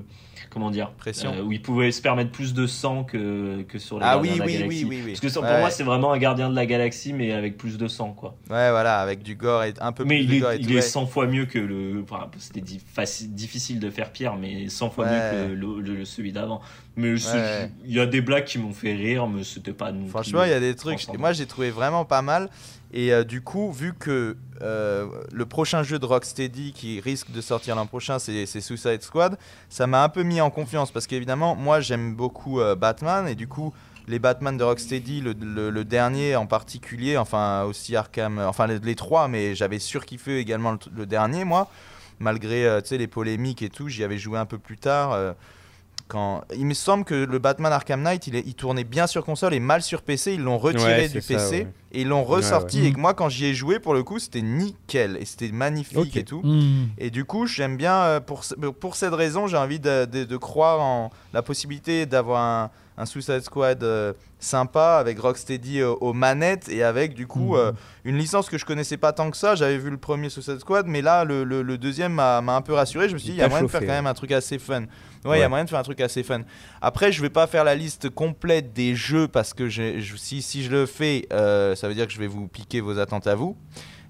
comment 0.58 0.72
dire, 0.72 0.90
Pression. 0.98 1.32
euh, 1.36 1.42
où 1.44 1.52
il 1.52 1.61
pouvait 1.61 1.92
se 1.92 2.02
permettre 2.02 2.32
plus 2.32 2.53
de 2.56 2.66
sang 2.66 3.03
que 3.03 3.61
que 3.64 3.77
sur 3.77 4.00
les 4.00 4.06
Ah 4.06 4.14
Gardiens 4.16 4.32
oui, 4.32 4.34
de 4.34 4.40
la 4.40 4.45
oui, 4.45 4.53
Galaxie. 4.53 4.86
oui, 4.86 4.86
oui, 4.90 5.02
oui. 5.06 5.11
Parce 5.11 5.19
que 5.19 5.30
ça, 5.30 5.40
pour 5.42 5.50
Ouais. 5.50 5.60
moi 5.60 5.69
c'est 5.69 5.84
vraiment 5.84 6.11
un 6.11 6.18
Gardien 6.18 6.50
de 6.50 6.56
la 6.56 6.66
Galaxie 6.66 7.14
mais 7.14 7.32
avec 7.32 7.58
plus 7.58 7.77
de 7.77 7.88
sang 7.88 8.14
quoi. 8.14 8.36
Ouais, 8.50 8.72
voilà, 8.72 9.00
avec 9.00 9.22
du 9.22 9.36
gore 9.36 9.64
et 9.64 9.74
un 9.80 9.92
peu 9.92 10.03
Mais 10.03 10.16
plus 10.18 10.24
il 10.24 10.30
de 10.30 10.34
est, 10.36 10.40
gore 10.40 10.52
et 10.53 10.58
il 10.58 10.66
tout, 10.66 10.72
est 10.74 10.76
ouais. 10.77 10.82
100 10.82 11.06
fois 11.06 11.27
mieux 11.27 11.45
que 11.45 11.60
le. 11.60 12.02
Enfin, 12.03 12.27
c'était 12.40 12.61
difficile 12.61 13.80
de 13.80 13.90
faire 13.92 14.11
pire, 14.11 14.36
mais 14.36 14.68
100 14.69 14.90
fois 14.90 15.06
Ouais. 15.06 15.11
mieux 15.11 15.19
que 15.50 15.53
le, 15.53 15.80
le- 15.82 15.95
le- 16.00 16.06
celui 16.06 16.32
d'avant. 16.32 16.60
Mais 16.95 17.14
il 17.86 17.94
y 17.94 18.00
a 18.00 18.08
des 18.08 18.22
blagues 18.22 18.45
qui 18.45 18.58
m'ont 18.58 18.74
fait 18.74 18.94
rire, 18.95 19.27
mais 19.27 19.44
c'était 19.44 19.72
pas 19.74 19.92
non 19.92 20.08
Franchement, 20.08 20.44
il 20.44 20.50
y 20.50 20.53
a 20.53 20.60
des 20.60 20.74
trucs. 20.76 21.00
Moi, 21.19 21.32
j'ai 21.34 21.45
trouvé 21.45 21.69
vraiment 21.69 22.06
pas 22.06 22.24
mal. 22.24 22.50
Et 22.93 23.11
euh, 23.11 23.24
du 23.24 23.41
coup, 23.41 23.72
vu 23.72 23.93
que 23.93 24.38
euh, 24.61 25.07
le 25.32 25.45
prochain 25.45 25.83
jeu 25.83 25.99
de 25.99 26.06
Rocksteady 26.06 26.72
qui 26.74 26.99
risque 26.99 27.32
de 27.32 27.41
sortir 27.41 27.75
l'an 27.75 27.85
prochain, 27.85 28.17
c'est 28.19 28.45
Suicide 28.45 29.01
Squad, 29.01 29.38
ça 29.69 29.88
m'a 29.88 30.03
un 30.03 30.09
peu 30.09 30.24
mis 30.24 30.41
en 30.41 30.49
confiance 30.49 30.91
parce 30.91 31.07
qu'évidemment, 31.07 31.56
moi, 31.56 31.82
j'aime 31.82 32.16
beaucoup 32.16 32.59
euh, 32.59 32.75
Batman 32.75 33.27
et 33.27 33.35
du 33.35 33.48
coup. 33.48 33.74
Les 34.09 34.19
Batman 34.19 34.56
de 34.56 34.64
Rocksteady, 34.64 35.19
le, 35.19 35.83
dernier 35.83 36.38
en 36.38 36.45
particulier, 36.45 37.17
enfin 37.17 37.64
aussi 37.64 37.93
Arkham, 37.93 38.40
enfin 38.40 38.66
les, 38.66 38.95
trois, 38.95 39.27
mais 39.27 39.53
j'avais 39.53 39.80
surkiffé 39.80 40.38
également 40.40 40.72
le, 40.72 40.77
le 40.95 41.06
dernier, 41.06 41.43
moi, 41.43 41.69
malgré 42.19 42.80
les 42.90 43.07
polémiques 43.07 43.64
et 43.64 43.69
tout, 43.69 43.90
j'y 43.90 44.06
avais 44.06 44.17
joué 44.17 44.40
un 44.40 44.45
peu 44.45 44.59
plus 44.59 44.77
tard. 44.77 45.35
Quand... 46.08 46.42
Il 46.56 46.66
me 46.66 46.74
semble 46.74 47.03
que 47.03 47.14
le 47.16 47.40
Batman 47.40 47.72
Arkham 47.72 48.02
Knight, 48.02 48.27
il, 48.27 48.36
est- 48.36 48.44
il 48.45 48.53
tournait 48.56 48.84
bien 48.84 49.08
sur 49.08 49.24
console 49.26 49.53
et 49.53 49.60
mal 49.60 49.82
sur 49.82 50.02
PC. 50.02 50.34
Ils 50.34 50.42
l'ont 50.42 50.58
retiré 50.58 51.02
Ouais, 51.02 51.08
du 51.10 51.22
PC 51.22 51.36
ouais. 51.36 51.68
et 51.92 52.02
ils 52.02 52.08
l'ont 52.08 52.24
ressorti. 52.24 52.82
ouais. 52.82 52.88
Et 52.88 52.94
que 52.94 53.00
moi, 53.00 53.14
quand 53.14 53.30
j'y 53.30 53.45
ai 53.45 53.53
joué, 53.53 53.80
pour 53.80 53.94
le 53.94 54.03
coup, 54.03 54.19
c'était 54.19 54.42
nickel 54.42 55.18
et 55.19 55.26
c'était 55.26 55.52
magnifique 55.52 56.16
et 56.18 56.24
tout. 56.24 56.42
Hmm. 56.44 56.88
Et 56.98 57.10
du 57.10 57.26
coup, 57.26 57.45
j'aime 57.45 57.77
bien, 57.77 57.95
euh, 58.02 58.19
pour, 58.19 58.44
pour 58.80 58.95
cette 58.95 59.14
raison, 59.14 59.48
j'ai 59.48 59.58
envie 59.58 59.80
de, 59.80 60.06
de- 60.06 60.24
de 60.24 60.38
croire 60.38 60.80
en 60.82 61.11
la 61.34 61.42
possibilité 61.42 62.06
d'avoir 62.06 62.42
un, 62.42 62.72
un 62.98 63.06
Suicide 63.06 63.42
Squad 63.42 63.84
euh, 63.84 64.14
sympa 64.40 64.98
avec 65.00 65.19
Rocksteady 65.19 65.80
euh, 65.82 65.92
aux 66.01 66.14
manettes 66.14 66.67
et 66.69 66.84
avec 66.84 67.14
du 67.14 67.27
coup 67.27 67.53
Mhm. 67.56 67.59
euh, 67.59 67.72
une 68.06 68.17
licence 68.17 68.50
que 68.50 68.58
je 68.58 68.66
connaissais 68.66 68.98
pas 68.98 69.14
tant 69.14 69.30
que 69.30 69.38
ça. 69.38 69.53
J'avais 69.56 69.77
vu 69.77 69.90
le 69.92 69.98
premier 69.98 70.30
Suicide 70.30 70.59
Squad, 70.59 70.88
mais 70.88 71.01
là, 71.01 71.24
le, 71.24 71.43
le- 71.43 71.61
le 71.61 71.77
deuxième 71.77 72.14
m'a 72.14 72.38
un 72.40 72.61
peu 72.61 72.74
rassuré. 72.74 73.08
Je 73.08 73.14
me 73.14 73.19
suis 73.19 73.30
dit, 73.30 73.35
il 73.35 73.40
y 73.40 73.43
a 73.43 73.50
moyen 73.50 73.64
de 73.66 73.69
faire 73.69 73.82
quand 73.82 73.88
même 73.88 74.08
un 74.08 74.14
truc 74.14 74.32
assez 74.32 74.58
fun. 74.59 74.85
Ouais, 75.26 75.38
il 75.38 75.42
y 75.42 75.43
a 75.43 75.50
moyen 75.50 75.66
de 75.66 75.69
faire 75.69 75.80
un 75.80 75.84
truc 75.84 76.01
assez 76.01 76.24
fun. 76.24 76.42
Après, 76.82 77.11
je 77.11 77.22
vais 77.22 77.30
pas 77.30 77.48
faire 77.48 77.64
la 77.64 77.76
liste 77.76 78.09
complète 78.09 78.74
des 78.74 78.95
jeux 78.95 79.27
parce 79.27 79.53
que 79.53 79.67
je- 79.69 80.00
si, 80.16 80.42
si 80.42 80.64
je 80.64 80.72
le 80.72 80.85
fais, 80.85 81.27
ça 81.30 81.88
veut 81.88 81.93
dire 81.93 82.08
que 82.08 82.14
je 82.14 82.19
vais 82.19 82.27
vous 82.27 82.48
piquer 82.48 82.82
vos 82.82 82.98
attentes 82.98 83.27
à 83.27 83.35
vous. 83.35 83.56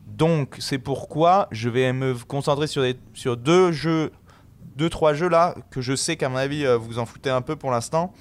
Donc, 0.05 0.55
c'est 0.59 0.77
pourquoi 0.79 1.47
je 1.51 1.69
vais 1.69 1.91
me 1.91 2.13
concentrer 2.15 2.67
sur, 2.67 2.81
des, 2.83 2.95
sur 3.13 3.35
deux 3.35 3.71
jeux, 3.71 4.11
deux, 4.77 4.89
trois 4.89 5.13
jeux 5.13 5.27
là, 5.29 5.55
que 5.71 5.81
je 5.81 5.95
sais 5.95 6.15
qu'à 6.15 6.29
mon 6.29 6.37
avis, 6.37 6.65
vous 6.79 6.99
en 6.99 7.05
foutez 7.05 7.29
un 7.29 7.41
peu 7.41 7.55
pour 7.55 7.71
l'instant. 7.71 8.13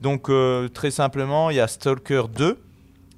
Donc, 0.00 0.28
euh, 0.28 0.68
très 0.68 0.90
simplement, 0.90 1.50
il 1.50 1.56
y 1.56 1.60
a 1.60 1.68
Stalker 1.68 2.24
2, 2.34 2.58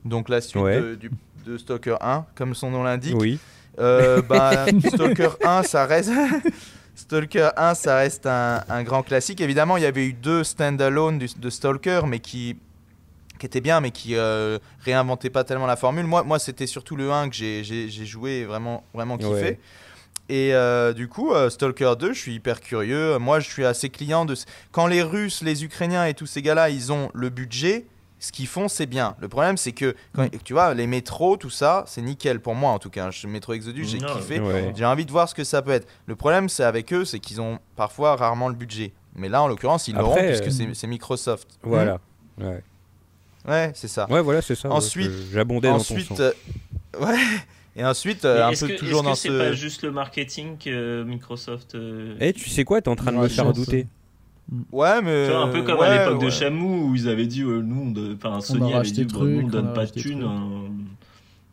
donc 0.05 0.29
la 0.29 0.41
suite 0.41 0.63
Ouais. 0.63 0.81
de, 0.81 0.95
du- 0.95 1.11
de 1.45 1.57
Stalker 1.59 1.97
1, 2.01 2.27
comme 2.35 2.55
son 2.55 2.71
nom 2.71 2.83
l'indique. 2.83 3.17
Oui. 3.19 3.39
Euh, 3.79 4.23
bah, 4.23 4.67
Stalker 4.95 5.31
1, 5.45 5.63
ça 5.65 5.87
reste. 5.87 6.11
Stalker 6.95 7.51
1, 7.57 7.75
ça 7.75 7.97
reste 7.97 8.27
un, 8.27 8.63
un 8.69 8.83
grand 8.83 9.03
classique. 9.03 9.41
Évidemment, 9.41 9.77
il 9.77 9.83
y 9.83 9.87
avait 9.87 10.07
eu 10.07 10.13
deux 10.15 10.45
stand-alone 10.45 11.19
de 11.19 11.51
Stalker, 11.51 12.03
mais 12.07 12.21
qui, 12.21 12.57
qui 13.39 13.47
étaient 13.47 13.61
bien, 13.61 13.81
mais 13.81 13.91
qui 13.91 14.15
euh, 14.17 14.59
réinventaient 14.81 15.29
pas 15.31 15.45
tellement 15.45 15.67
la 15.67 15.77
formule. 15.77 16.07
Moi, 16.07 16.23
moi 16.23 16.39
c'était 16.39 16.67
surtout 16.67 16.97
le 16.97 17.13
1 17.13 17.29
que 17.29 17.35
j'ai- 17.37 17.91
joué 17.91 18.31
et 18.39 18.45
vraiment, 18.47 18.83
vraiment 18.95 19.19
kiffé. 19.19 19.31
Ouais. 19.31 19.59
Et 20.29 20.55
euh, 20.55 20.93
du 20.93 21.07
coup, 21.09 21.33
euh, 21.33 21.51
Stalker 21.51 21.93
2, 21.99 22.13
je 22.13 22.19
suis 22.19 22.35
hyper 22.35 22.61
curieux. 22.61 23.17
Moi, 23.19 23.39
je 23.41 23.49
suis 23.49 23.65
assez 23.65 23.91
client 23.91 24.25
de. 24.25 24.35
Quand 24.73 24.87
les 24.89 25.03
Russes, 25.03 25.43
les 25.43 25.65
Ukrainiens 25.65 26.05
et 26.07 26.15
tous 26.15 26.27
ces 26.27 26.43
gars-là, 26.43 26.69
ils 26.71 26.91
ont 26.93 27.11
le 27.15 27.29
budget, 27.29 27.87
ce 28.19 28.33
qu'ils 28.33 28.49
font, 28.49 28.67
c'est 28.67 28.87
bien. 28.87 29.15
Le 29.21 29.29
problème, 29.29 29.57
c'est 29.57 29.71
que, 29.73 29.95
quand, 30.15 30.27
tu 30.43 30.53
vois, 30.55 30.75
les 30.75 30.89
métros, 30.89 31.37
tout 31.37 31.51
ça, 31.51 31.85
c'est 31.87 32.03
nickel 32.03 32.41
pour 32.41 32.55
moi 32.57 32.73
en 32.73 32.79
tout 32.81 32.91
cas. 32.91 33.11
Je- 33.13 33.29
Métro 33.29 33.53
Exodus, 33.53 33.85
j'ai 33.85 33.99
kiffé. 33.99 34.41
Ouais. 34.41 34.73
J'ai 34.75 34.85
envie 34.85 35.07
de 35.07 35.13
voir 35.13 35.29
ce 35.29 35.35
que 35.35 35.45
ça 35.45 35.63
peut 35.63 35.71
être. 35.71 35.87
Le 36.07 36.17
problème, 36.17 36.49
c'est 36.49 36.65
avec 36.65 36.93
eux, 36.93 37.05
c'est 37.05 37.21
qu'ils 37.21 37.41
ont 37.41 37.59
parfois 37.77 38.17
rarement 38.17 38.49
le 38.49 38.55
budget. 38.57 38.93
Mais 39.15 39.29
là, 39.29 39.43
en 39.43 39.49
l'occurrence, 39.49 39.87
ils 39.87 39.95
l'auront 39.95 40.13
Après, 40.15 40.27
puisque 40.29 40.61
euh, 40.61 40.75
c'est- 40.75 40.87
Microsoft. 40.89 41.47
Voilà. 41.63 42.01
Ouais, 42.39 42.63
Hmm 43.45 43.51
Ouais, 43.51 43.71
c'est 43.77 43.87
ça. 43.89 44.11
ouais 44.11 44.21
voilà, 44.23 44.43
c'est 44.43 44.57
ça. 44.57 44.71
Ensuite- 44.71 45.09
J'abondais 45.33 45.69
dans 45.69 45.75
ton 45.75 45.81
Ensuite, 45.81 46.09
sens. 46.09 46.19
euh, 46.21 46.33
ouais. 47.01 47.17
Et 47.79 47.85
ensuite, 47.85 48.25
euh, 48.25 48.37
Mais 48.37 48.43
un 48.55 48.59
peu 48.59 48.69
que 48.75 48.79
toujours 48.79 49.01
est-ce 49.01 49.05
dans 49.05 49.13
que 49.13 49.19
c'est 49.19 49.29
ce. 49.29 49.39
pas 49.39 49.53
juste 49.53 49.83
le 49.83 49.91
marketing 49.93 50.57
que 50.59 51.03
Microsoft 51.03 51.75
euh, 51.75 52.17
Eh, 52.21 52.33
tu 52.33 52.49
sais 52.49 52.65
quoi, 52.65 52.81
t'es 52.81 52.89
en 52.89 52.97
train 52.97 53.13
de 53.13 53.19
Ouais, 53.19 53.25
me 53.25 53.29
faire 53.29 53.53
douter. 53.53 53.87
Ouais, 54.73 55.03
mais. 55.03 55.27
Tu 55.27 55.33
vois, 55.33 55.43
un 55.43 55.49
peu 55.49 55.63
comme 55.63 55.79
ouais, 55.81 55.87
à 55.87 56.05
l'époque 56.07 56.23
de. 56.25 56.31
Shamou 56.31 56.89
où 56.91 56.95
ils 56.95 57.09
avaient 57.09 57.27
dit 57.27 57.43
euh, 57.43 57.61
nous 57.61 57.83
on 57.83 57.91
de- 57.91 58.15
enfin 58.15 58.41
Sony 58.41 58.65
avait 58.69 58.75
racheté 58.79 59.05
dit 59.05 59.13
bah, 59.13 59.19
truc, 59.19 59.31
nous 59.35 59.41
on 59.43 59.45
on 59.45 59.49
donne 59.49 59.73
pas 59.75 59.85
de 59.87 59.91
thunes 59.91 60.25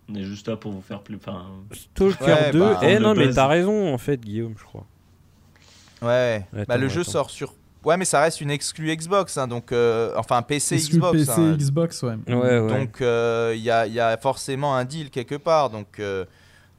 on 0.09 0.15
est 0.15 0.23
juste 0.23 0.47
là 0.47 0.55
pour 0.57 0.71
vous 0.71 0.81
faire 0.81 1.01
plus 1.01 1.15
enfin 1.15 1.45
Stalker 1.71 2.23
Ouais, 2.25 2.51
2. 2.51 2.59
bah, 2.59 2.79
eh 2.83 2.99
non, 2.99 3.15
mais 3.15 3.29
t'as 3.31 3.47
raison 3.47 3.91
en 3.93 3.97
fait, 3.97 4.19
Guillaume, 4.21 4.53
je 4.57 4.63
crois. 4.63 4.85
Ouais. 6.01 6.45
Attends, 6.53 6.63
bah, 6.67 6.77
le 6.77 6.87
jeu 6.89 7.03
sort 7.03 7.29
sur. 7.29 7.53
Ouais, 7.85 7.97
mais 7.97 8.05
ça 8.05 8.21
reste 8.21 8.39
une 8.41 8.49
exclue 8.51 8.95
Xbox, 8.95 9.37
hein, 9.37 9.47
donc 9.47 9.71
euh, 9.71 10.13
enfin 10.15 10.41
PC 10.41 10.75
Exclu 10.75 10.97
Xbox. 10.99 11.17
PC, 11.25 11.31
hein. 11.41 11.57
Xbox, 11.57 12.03
ouais. 12.03 12.15
Ouais, 12.27 12.59
ouais. 12.59 12.67
Donc 12.79 13.01
euh, 13.01 13.53
il 13.55 13.61
y, 13.61 13.69
a, 13.69 13.85
il 13.87 13.93
y 13.93 13.99
a 13.99 14.15
forcément 14.17 14.75
un 14.75 14.85
deal 14.85 15.09
quelque 15.09 15.35
part. 15.35 15.69
Donc 15.69 15.99
euh, 15.99 16.23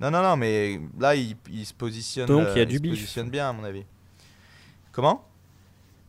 non, 0.01 0.11
non, 0.11 0.23
non, 0.23 0.37
mais 0.37 0.81
là 0.99 1.15
il, 1.15 1.37
il 1.53 1.67
se 1.67 1.75
positionne. 1.75 2.27
Donc, 2.27 2.47
il 2.55 2.57
y 2.57 2.61
a 2.61 2.63
euh, 2.63 2.67
du 2.67 2.77
se 2.79 2.83
positionne 2.83 3.29
bien 3.31 3.51
à 3.51 3.53
mon 3.53 3.65
avis. 3.65 3.85
Comment? 4.93 5.25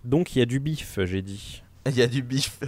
Donc 0.03 0.35
il 0.35 0.39
y 0.39 0.41
a 0.41 0.45
du 0.45 0.59
bif, 0.59 0.99
j'ai 1.03 1.21
dit. 1.21 1.61
Il 1.87 1.95
y 1.97 2.01
a 2.01 2.07
du 2.07 2.23
bif. 2.23 2.59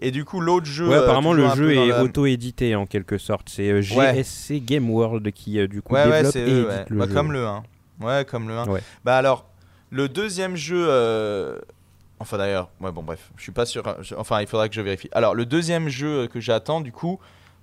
Et 0.00 0.10
du 0.10 0.26
coup 0.26 0.38
l'autre 0.38 0.66
jeu. 0.66 0.86
Ouais, 0.88 0.96
euh, 0.96 1.04
apparemment 1.04 1.32
le 1.32 1.48
jeu 1.54 1.72
est 1.74 1.86
la- 1.86 2.02
auto-édité 2.04 2.74
en 2.76 2.84
quelque 2.84 3.16
sorte. 3.16 3.48
C'est 3.48 3.70
euh, 3.70 3.80
Ouais. 3.96 4.12
GSC 4.16 4.60
Game 4.60 4.90
World 4.90 5.32
qui 5.32 5.58
euh, 5.58 5.66
du 5.66 5.80
coup 5.80 5.94
Ouais, 5.94 6.04
ouais, 6.04 6.16
développe 6.16 6.32
c'est 6.32 6.40
et 6.40 6.50
eux, 6.50 6.58
édite 6.58 6.68
ouais. 6.68 6.84
le 6.90 6.98
Bah, 6.98 7.06
jeu. 7.08 7.14
comme 7.14 7.32
le 7.32 7.46
1. 7.46 7.62
Ouais, 8.02 8.24
comme 8.26 8.48
le 8.48 8.54
1. 8.58 8.66
Ouais. 8.68 8.82
Bah 9.02 9.16
alors, 9.16 9.46
le 9.90 10.10
deuxième 10.10 10.56
jeu. 10.56 10.84
euh, 10.90 11.58
Enfin 12.18 12.38
d'ailleurs, 12.38 12.70
ouais, 12.80 12.90
bon, 12.92 13.02
bref, 13.02 13.30
je 13.36 13.42
suis 13.42 13.52
pas 13.52 13.66
sûr. 13.66 13.82
je- 14.00 14.14
Enfin, 14.14 14.40
il 14.40 14.46
faudra 14.46 14.68
que 14.68 14.74
je 14.74 14.80
vérifie. 14.80 15.08
Alors, 15.12 15.34
le 15.34 15.44
deuxième 15.44 15.88
jeu 15.88 16.22
euh, 16.24 16.26
que 16.28 16.40
j'attends, 16.40 16.80
du 16.80 16.90
coup, 16.92 17.18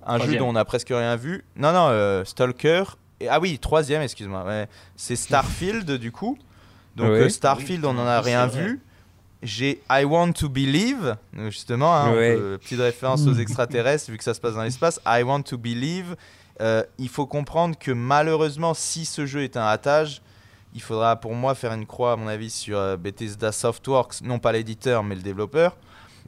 un 0.06 0.20
jeu 0.20 0.36
dont 0.38 0.50
on 0.50 0.56
a 0.56 0.64
presque 0.66 0.90
rien 0.90 1.16
vu. 1.16 1.44
Non, 1.56 1.72
non, 1.74 1.88
euh, 1.90 2.24
Stalker. 2.24 2.84
Et, 3.20 3.28
ah 3.30 3.40
oui, 3.40 3.58
troisième, 3.58 4.02
excuse-moi. 4.02 4.44
ouais. 4.46 4.68
C'est 4.96 5.16
Starfield, 5.18 5.90
du 5.94 6.12
coup. 6.12 6.38
Donc, 6.96 7.08
euh, 7.08 7.30
Starfield, 7.30 7.84
on 7.86 7.98
en 7.98 8.06
a 8.06 8.22
rien 8.22 8.46
vu. 8.48 8.80
J'ai 9.42 9.82
I 9.90 10.06
Want 10.06 10.32
to 10.34 10.48
Believe, 10.48 11.18
justement, 11.50 11.94
hein, 11.96 12.14
Ouais. 12.14 12.38
petite 12.62 12.80
référence 12.80 13.26
aux 13.28 13.34
extraterrestres 13.34 14.10
vu 14.10 14.18
que 14.18 14.24
ça 14.24 14.34
se 14.34 14.40
passe 14.40 14.54
dans 14.54 14.64
l'espace. 14.64 15.02
I 15.06 15.24
Want 15.24 15.42
to 15.44 15.58
Believe. 15.58 16.16
Euh, 16.62 16.84
il 17.00 17.10
faut 17.10 17.26
comprendre 17.26 17.78
que 17.78 17.92
malheureusement, 17.92 18.74
si 18.74 19.04
ce 19.06 19.26
jeu 19.26 19.44
est 19.44 19.58
un 19.58 19.64
ratage, 19.66 20.22
il 20.74 20.82
faudra 20.82 21.16
pour 21.16 21.34
moi 21.34 21.56
faire 21.56 21.74
une 21.74 21.86
croix, 21.86 22.14
à 22.14 22.16
mon 22.16 22.28
avis, 22.28 22.50
sur 22.50 22.78
euh, 22.78 22.98
Bethesda 22.98 23.52
Softworks, 23.52 24.22
non 24.22 24.40
pas 24.40 24.52
l'éditeur, 24.52 25.04
mais 25.04 25.16
le 25.16 25.22
développeur. 25.22 25.78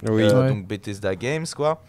Oui. 0.07 0.24
Euh, 0.24 0.41
Ouais. 0.43 0.49
Donc 0.49 0.67
Bethesda 0.67 1.15
Games, 1.15 1.45
quoi. 1.56 1.82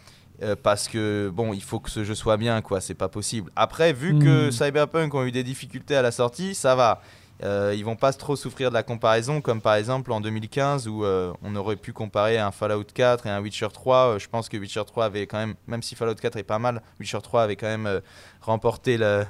Euh, 0.42 0.54
parce 0.62 0.86
que 0.88 1.30
bon, 1.32 1.54
il 1.54 1.62
faut 1.62 1.80
que 1.80 1.90
ce 1.90 2.04
jeu 2.04 2.14
soit 2.14 2.36
bien, 2.36 2.60
quoi. 2.62 2.80
C'est 2.80 2.94
pas 2.94 3.08
possible. 3.08 3.50
Après, 3.56 3.92
vu 3.92 4.18
que 4.18 4.48
Mm. 4.48 4.52
Cyberpunk 4.52 5.14
ont 5.14 5.24
eu 5.24 5.32
des 5.32 5.42
difficultés 5.44 5.96
à 5.96 6.02
la 6.02 6.10
sortie, 6.12 6.54
ça 6.54 6.74
va. 6.74 7.00
Euh, 7.44 7.74
ils 7.76 7.84
vont 7.84 7.96
pas 7.96 8.14
trop 8.14 8.34
souffrir 8.34 8.70
de 8.70 8.74
la 8.74 8.82
comparaison, 8.82 9.42
comme 9.42 9.60
par 9.60 9.74
exemple 9.74 10.10
en 10.10 10.22
2015 10.22 10.88
où 10.88 11.04
euh, 11.04 11.34
on 11.42 11.54
aurait 11.54 11.76
pu 11.76 11.92
comparer 11.92 12.38
un 12.38 12.50
Fallout 12.50 12.84
4 12.94 13.26
et 13.26 13.30
un 13.30 13.40
Witcher 13.42 13.68
3. 13.70 13.96
Euh, 13.96 14.18
je 14.18 14.26
pense 14.26 14.48
que 14.48 14.56
Witcher 14.56 14.82
3 14.86 15.04
avait 15.04 15.26
quand 15.26 15.36
même, 15.36 15.54
même 15.66 15.82
si 15.82 15.94
Fallout 15.94 16.14
4 16.14 16.36
est 16.38 16.42
pas 16.44 16.58
mal, 16.58 16.80
Witcher 16.98 17.18
3 17.22 17.42
avait 17.42 17.56
quand 17.56 17.66
même 17.66 17.86
euh, 17.86 18.00
remporté 18.40 18.96
la, 18.96 19.26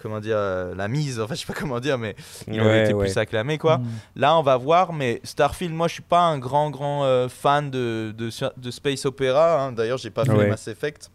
comment 0.00 0.20
dire, 0.20 0.36
euh, 0.36 0.74
la 0.74 0.88
mise. 0.88 1.20
Enfin, 1.20 1.34
je 1.34 1.40
sais 1.40 1.46
pas 1.46 1.58
comment 1.58 1.80
dire, 1.80 1.98
mais 1.98 2.16
il 2.48 2.60
Ouais, 2.60 2.84
été 2.84 2.94
ouais. 2.94 3.06
plus 3.06 3.16
acclamé, 3.18 3.58
quoi. 3.58 3.78
Mm. 3.78 3.86
Là, 4.16 4.36
on 4.36 4.42
va 4.42 4.56
voir, 4.56 4.92
mais 4.92 5.20
Starfield, 5.24 5.74
moi, 5.74 5.88
je 5.88 5.94
suis 5.94 6.02
pas 6.02 6.20
un 6.22 6.38
grand, 6.38 6.70
grand 6.70 7.04
euh, 7.04 7.28
fan 7.28 7.70
de, 7.70 8.14
de, 8.16 8.30
de 8.56 8.70
Space 8.70 9.04
Opera. 9.06 9.60
hein. 9.66 9.72
D'ailleurs, 9.72 9.98
j'ai 9.98 10.10
pas 10.10 10.24
fait 10.24 10.32
Ouais. 10.32 10.48
Mass 10.48 10.66
Effect 10.68 11.10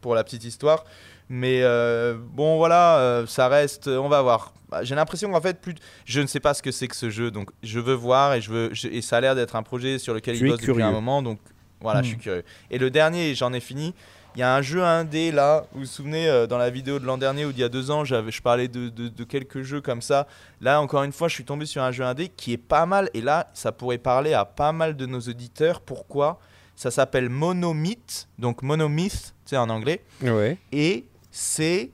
pour 0.00 0.14
la 0.14 0.24
petite 0.24 0.44
histoire. 0.44 0.84
Mais 1.28 1.60
euh, 1.62 2.16
bon, 2.18 2.56
voilà, 2.56 2.98
euh, 2.98 3.26
ça 3.26 3.46
reste. 3.48 3.86
On 3.86 4.08
va 4.08 4.20
voir. 4.22 4.52
Bah, 4.68 4.82
J'ai 4.82 4.94
l'impression 4.96 5.30
qu'en 5.30 5.40
fait, 5.40 5.60
plus, 5.60 5.74
je 6.04 6.20
ne 6.20 6.26
sais 6.26 6.40
pas 6.40 6.54
ce 6.54 6.62
que 6.62 6.72
c'est 6.72 6.88
que 6.88 6.96
ce 6.96 7.08
jeu, 7.10 7.30
donc 7.30 7.50
je 7.62 7.78
veux 7.78 7.94
voir 7.94 8.34
et 8.34 8.40
je 8.40 8.50
veux. 8.50 8.70
je- 8.72 8.88
et 8.88 9.00
ça 9.00 9.18
a 9.18 9.20
l'air 9.20 9.34
d'être 9.36 9.54
un 9.56 9.62
projet 9.62 9.98
sur 9.98 10.12
lequel 10.14 10.36
Tu 10.36 10.44
il 10.46 10.50
bosse 10.50 10.60
depuis 10.60 10.82
un 10.82 10.90
moment, 10.90 11.22
donc 11.22 11.38
voilà, 11.80 12.02
je 12.02 12.08
suis 12.08 12.18
curieux. 12.18 12.42
Et 12.70 12.78
le 12.78 12.90
dernier, 12.90 13.34
j'en 13.36 13.52
ai 13.52 13.60
fini. 13.60 13.94
Il 14.36 14.40
y 14.40 14.42
a 14.42 14.54
un 14.54 14.62
jeu 14.62 14.82
indé 14.84 15.32
là, 15.32 15.64
vous 15.72 15.80
vous 15.80 15.86
souvenez 15.86 16.28
euh, 16.28 16.46
dans 16.46 16.56
la 16.58 16.70
vidéo 16.70 16.98
de 17.00 17.04
l'an 17.04 17.18
dernier 17.18 17.44
ou 17.44 17.52
d'il 17.52 17.60
y 17.62 17.64
a 17.64 17.68
deux 17.68 17.90
ans, 17.90 18.04
j'avais, 18.04 18.30
je 18.30 18.40
parlais 18.40 18.68
de, 18.68 18.88
de- 18.88 19.08
de 19.08 19.24
quelques 19.24 19.62
jeux 19.62 19.80
comme 19.80 20.02
ça. 20.02 20.26
Là, 20.60 20.80
encore 20.80 21.02
une 21.02 21.12
fois, 21.12 21.26
je 21.28 21.34
suis 21.34 21.44
tombé 21.44 21.66
sur 21.66 21.82
un 21.82 21.90
jeu 21.90 22.04
indé 22.04 22.28
qui 22.28 22.52
est 22.52 22.56
pas 22.58 22.86
mal. 22.86 23.10
Et 23.14 23.20
là, 23.20 23.50
ça 23.54 23.72
pourrait 23.72 23.98
parler 23.98 24.32
à 24.32 24.44
pas 24.44 24.70
mal 24.72 24.96
de 24.96 25.04
nos 25.06 25.20
auditeurs. 25.20 25.80
Pourquoi? 25.80 26.38
Ça 26.76 26.90
s'appelle 26.90 27.28
Monomyth, 27.28 28.28
donc 28.38 28.62
Monomyth, 28.62 29.34
tu 29.44 29.50
sais 29.50 29.56
en 29.56 29.68
anglais. 29.68 30.02
Ouais. 30.22 30.56
Et 30.72 31.06
c'est. 31.30 31.90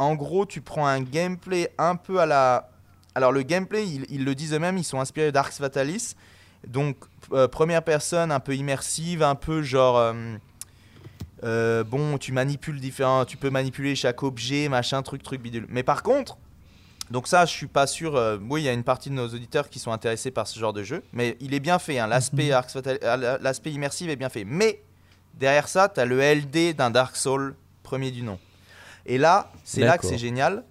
En 0.00 0.14
gros, 0.14 0.44
tu 0.44 0.60
prends 0.60 0.86
un 0.86 1.00
gameplay 1.00 1.72
un 1.78 1.96
peu 1.96 2.18
à 2.20 2.26
la. 2.26 2.68
Alors, 3.14 3.32
le 3.32 3.42
gameplay, 3.42 3.86
ils, 3.86 4.04
ils 4.10 4.24
le 4.24 4.34
disent 4.34 4.52
eux-mêmes, 4.54 4.76
ils 4.78 4.84
sont 4.84 5.00
inspirés 5.00 5.32
d'Arx 5.32 5.58
Fatalis. 5.58 6.14
Donc, 6.66 6.96
euh, 7.32 7.48
première 7.48 7.82
personne, 7.82 8.30
un 8.30 8.40
peu 8.40 8.54
immersive, 8.56 9.22
un 9.22 9.34
peu 9.36 9.62
genre. 9.62 9.96
euh, 9.98 10.12
euh, 11.44 11.84
bon, 11.84 12.18
tu 12.18 12.32
manipules 12.32 12.80
différents. 12.80 13.24
Tu 13.24 13.36
peux 13.36 13.50
manipuler 13.50 13.94
chaque 13.94 14.22
objet, 14.22 14.68
machin, 14.68 15.02
truc, 15.02 15.22
truc, 15.22 15.40
bidule. 15.40 15.66
Mais 15.68 15.82
par 15.82 16.02
contre. 16.02 16.36
Donc 17.10 17.26
ça, 17.26 17.46
je 17.46 17.52
suis 17.52 17.68
pas 17.68 17.86
sûr. 17.86 18.16
euh, 18.16 18.36
oui, 18.50 18.60
il 18.60 18.64
y 18.64 18.68
a 18.68 18.72
une 18.74 18.84
partie 18.84 19.08
de 19.08 19.14
nos 19.14 19.26
auditeurs 19.28 19.70
qui 19.70 19.78
sont 19.78 19.92
intéressés 19.92 20.30
par 20.30 20.46
ce 20.46 20.58
genre 20.58 20.74
de 20.74 20.82
jeu, 20.82 21.02
mais 21.14 21.38
il 21.40 21.54
est 21.54 21.60
bien 21.60 21.78
fait. 21.78 21.98
hein, 21.98 22.06
L'aspect 22.06 22.50
Mhm. 22.50 22.82
Euh, 22.86 23.38
l'aspect 23.40 23.70
immersif 23.72 24.10
est 24.10 24.16
bien 24.16 24.28
fait. 24.28 24.44
Mais 24.44 24.82
derrière 25.32 25.68
ça, 25.68 25.88
tu 25.88 26.00
as 26.00 26.04
le 26.04 26.20
LD 26.20 26.74
d'un 26.76 26.90
Dark 26.90 27.16
Soul 27.16 27.54
premier 27.82 28.10
du 28.10 28.20
nom. 28.22 28.38
Et 29.06 29.16
là, 29.16 29.50
c'est 29.64 29.80
là 29.86 29.96
que 29.96 30.04
c'est 30.06 30.18
génial, 30.18 30.64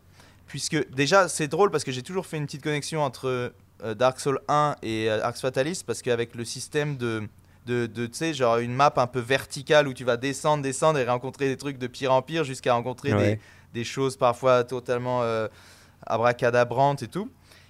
puisque 0.46 0.88
déjà, 0.92 1.28
c'est 1.28 1.48
drôle 1.48 1.72
parce 1.72 1.84
que 1.84 1.92
j'ai 1.92 2.04
toujours 2.04 2.28
fait 2.28 2.38
une 2.38 2.46
petite 2.46 2.62
connexion 2.62 3.02
entre 3.02 3.52
euh, 3.84 3.96
Dark 3.96 4.20
Soul 4.20 4.40
1 4.48 4.76
et 4.84 5.10
Arx 5.10 5.42
Fatalis, 5.42 5.82
parce 5.88 6.04
qu'avec 6.04 6.36
le 6.36 6.46
système 6.46 6.98
de, 6.98 7.28
de, 7.68 7.86
de 7.86 8.06
tu 8.08 8.14
sais, 8.18 8.34
genre 8.34 8.58
une 8.58 8.74
map 8.74 8.92
un 8.98 9.06
peu 9.08 9.20
verticale 9.20 9.88
où 9.88 9.94
tu 9.94 10.04
vas 10.04 10.18
descendre, 10.18 10.64
descendre 10.64 10.98
et 11.00 11.06
rencontrer 11.06 11.48
des 11.50 11.58
trucs 11.58 11.78
de 11.78 11.86
pire 11.88 12.12
en 12.14 12.22
pire 12.24 12.44
jusqu'à 12.44 12.74
rencontrer 12.74 13.10
des, 13.10 13.16
Ouais. 13.16 13.40
des 13.74 13.84
choses 13.84 14.18
parfois 14.18 14.64
totalement 14.64 15.22
euh, 15.22 15.48
abracadabrantes 16.06 17.04
et 17.04 17.08
tout. 17.08 17.30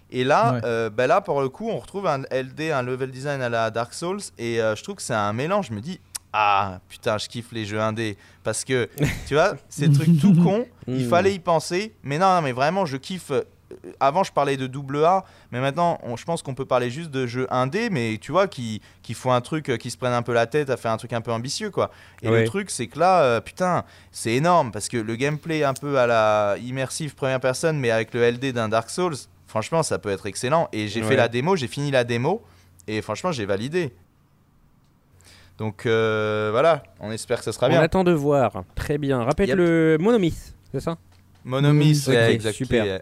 Et 0.09 0.24
là, 0.24 0.53
Ouais. 0.53 0.61
euh, 0.64 0.90
ben 0.90 1.08
là, 1.08 1.19
pour 1.22 1.42
le 1.42 1.50
coup, 1.50 1.67
on 1.69 1.77
retrouve 1.80 2.08
un 2.08 2.22
LD, 2.32 2.72
un 2.72 2.82
level 2.84 3.11
design 3.11 3.42
à 3.42 3.50
la 3.50 3.72
Dark 3.72 3.93
Souls, 3.93 4.22
et 4.38 4.61
euh, 4.61 4.76
je 4.76 4.84
trouve 4.84 4.95
que 4.95 5.01
c'est 5.01 5.14
un 5.14 5.34
mélange. 5.34 5.67
Je 5.67 5.74
me 5.74 5.82
dis, 5.82 6.00
ah 6.32 6.80
putain, 6.88 7.17
je 7.17 7.27
kiffe 7.27 7.51
les 7.51 7.66
jeux 7.66 7.82
indés. 7.82 8.17
Parce 8.43 8.64
que, 8.64 8.88
tu 9.27 9.34
vois, 9.34 9.56
ces 9.67 9.92
trucs 9.92 10.19
tout 10.22 10.34
cons, 10.35 10.66
il 10.88 11.06
Mm. 11.06 11.09
fallait 11.09 11.34
y 11.34 11.40
penser. 11.40 11.93
Mais 12.03 12.17
non, 12.17 12.35
non, 12.35 12.42
mais 12.42 12.53
vraiment, 12.53 12.85
je 12.85 12.95
kiffe. 12.98 13.32
Avant, 14.00 14.24
je 14.24 14.32
parlais 14.32 14.56
de 14.56 14.66
double 14.66 15.04
A, 15.04 15.26
mais 15.52 15.60
maintenant, 15.60 16.00
on- 16.04 16.16
je 16.16 16.24
pense 16.24 16.42
qu'on 16.42 16.54
peut 16.56 16.66
parler 16.66 16.90
juste 16.90 17.12
de 17.12 17.28
jeux 17.28 17.48
indés, 17.50 17.90
mais 17.90 18.18
tu 18.22 18.32
vois, 18.32 18.48
qui, 18.48 18.82
qui 19.02 19.14
font 19.14 19.32
un 19.34 19.42
truc, 19.42 19.70
euh, 19.70 19.76
qui 19.78 19.92
se 19.92 19.98
prennent 19.98 20.14
un 20.14 20.22
peu 20.22 20.34
la 20.34 20.46
tête 20.48 20.70
à 20.70 20.78
faire 20.78 20.92
un 20.92 20.98
truc 20.98 21.12
un 21.12 21.20
peu 21.22 21.32
ambitieux, 21.34 21.70
quoi. 21.70 21.92
Et 22.22 22.30
le 22.30 22.46
truc, 22.46 22.70
c'est 22.70 22.88
que 22.88 22.98
là, 22.98 23.22
euh, 23.24 23.42
putain, 23.42 23.84
c'est 24.12 24.32
énorme, 24.34 24.72
parce 24.72 24.88
que 24.88 24.96
le 24.98 25.16
gameplay 25.18 25.64
un 25.66 25.74
peu 25.74 26.00
à 26.00 26.08
la 26.08 26.56
immersive 26.64 27.14
première 27.16 27.42
personne, 27.42 27.78
mais 27.78 27.92
avec 27.92 28.14
le 28.14 28.22
LD 28.24 28.54
d'un 28.54 28.70
Dark 28.70 28.90
Souls, 28.90 29.16
franchement, 29.48 29.84
ça 29.84 30.00
peut 30.00 30.10
être 30.10 30.28
excellent. 30.28 30.70
Et 30.72 30.88
j'ai 30.88 31.02
Ouais. 31.02 31.08
fait 31.10 31.16
la 31.18 31.28
démo, 31.28 31.56
j'ai 31.58 31.68
fini 31.68 31.92
la 31.92 32.06
démo, 32.06 32.42
et 32.88 33.02
franchement, 33.02 33.34
j'ai 33.34 33.46
validé. 33.46 33.94
Donc 35.58 35.86
euh, 35.88 36.50
voilà, 36.52 36.84
on 37.00 37.12
espère 37.12 37.40
que 37.40 37.44
ça 37.44 37.52
sera 37.52 37.66
On 37.66 37.70
bien. 37.70 37.82
attend 37.82 38.04
de 38.04 38.12
voir. 38.12 38.64
Très 38.76 38.98
bien. 38.98 39.24
Rappelle 39.24 39.50
Yep. 39.50 39.58
le 39.58 39.98
Monomyth, 40.00 40.54
c'est 40.72 40.80
ça? 40.80 40.98
Monomyth, 41.44 42.08
exact. 42.10 42.54
super. 42.56 43.02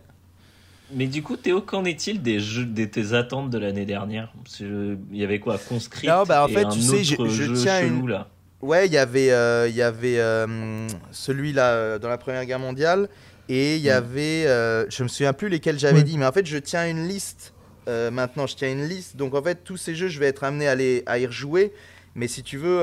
Mais 0.94 1.08
du 1.08 1.24
coup, 1.24 1.36
Théo, 1.36 1.62
qu'en 1.62 1.84
est-il 1.86 2.22
des 2.22 2.40
jeux, 2.40 2.66
des 2.66 2.90
tes 2.90 3.14
attentes 3.14 3.50
de 3.50 3.58
l'année 3.58 3.86
dernière? 3.86 4.32
Il 4.60 4.98
y 5.12 5.24
avait 5.24 5.40
quoi? 5.40 5.58
Conscript 5.58 6.08
Non, 6.14 6.24
bah, 6.24 6.44
en 6.44 6.48
et 6.48 6.54
fait, 6.54 6.64
un 6.64 6.70
tu 6.70 6.82
sais, 6.82 7.04
je- 7.04 7.54
tiens 7.64 7.80
chelou, 7.80 8.02
une- 8.02 8.10
là. 8.12 8.30
Ouais, 8.62 8.88
il 8.88 8.94
y 8.94 8.98
avait, 8.98 9.32
euh, 9.32 9.68
y 9.70 9.82
avait 9.82 10.20
euh, 10.20 10.88
celui-là 11.12 11.72
euh, 11.74 12.00
dans 12.00 12.10
la 12.10 12.18
Première 12.18 12.46
Guerre 12.46 12.60
mondiale 12.60 13.10
et 13.50 13.76
il 13.76 13.82
y 13.82 13.90
Mm. 13.90 13.92
avait, 13.92 14.44
euh, 14.48 14.86
je 14.90 15.04
me 15.04 15.08
souviens 15.08 15.34
plus 15.34 15.50
lesquels 15.50 15.78
j'avais 15.78 16.04
dit, 16.04 16.18
mais 16.18 16.26
en 16.26 16.32
fait, 16.32 16.46
je 16.46 16.58
tiens 16.58 16.88
une 16.90 17.08
liste. 17.08 17.54
maintenant, 17.88 18.48
je 18.48 18.56
tiens 18.56 18.72
une 18.72 18.86
liste. 18.88 19.16
Donc, 19.18 19.36
en 19.36 19.44
fait, 19.44 19.64
tous 19.64 19.78
ces 19.78 19.94
jeux, 19.94 20.08
je 20.08 20.20
vais 20.20 20.26
être 20.28 20.44
amené 20.44 20.68
à, 20.68 20.74
les, 20.76 21.04
à 21.06 21.20
y 21.20 21.26
rejouer. 21.28 21.72
Mais 22.16 22.28
si 22.28 22.42
tu 22.44 22.58
veux, 22.58 22.82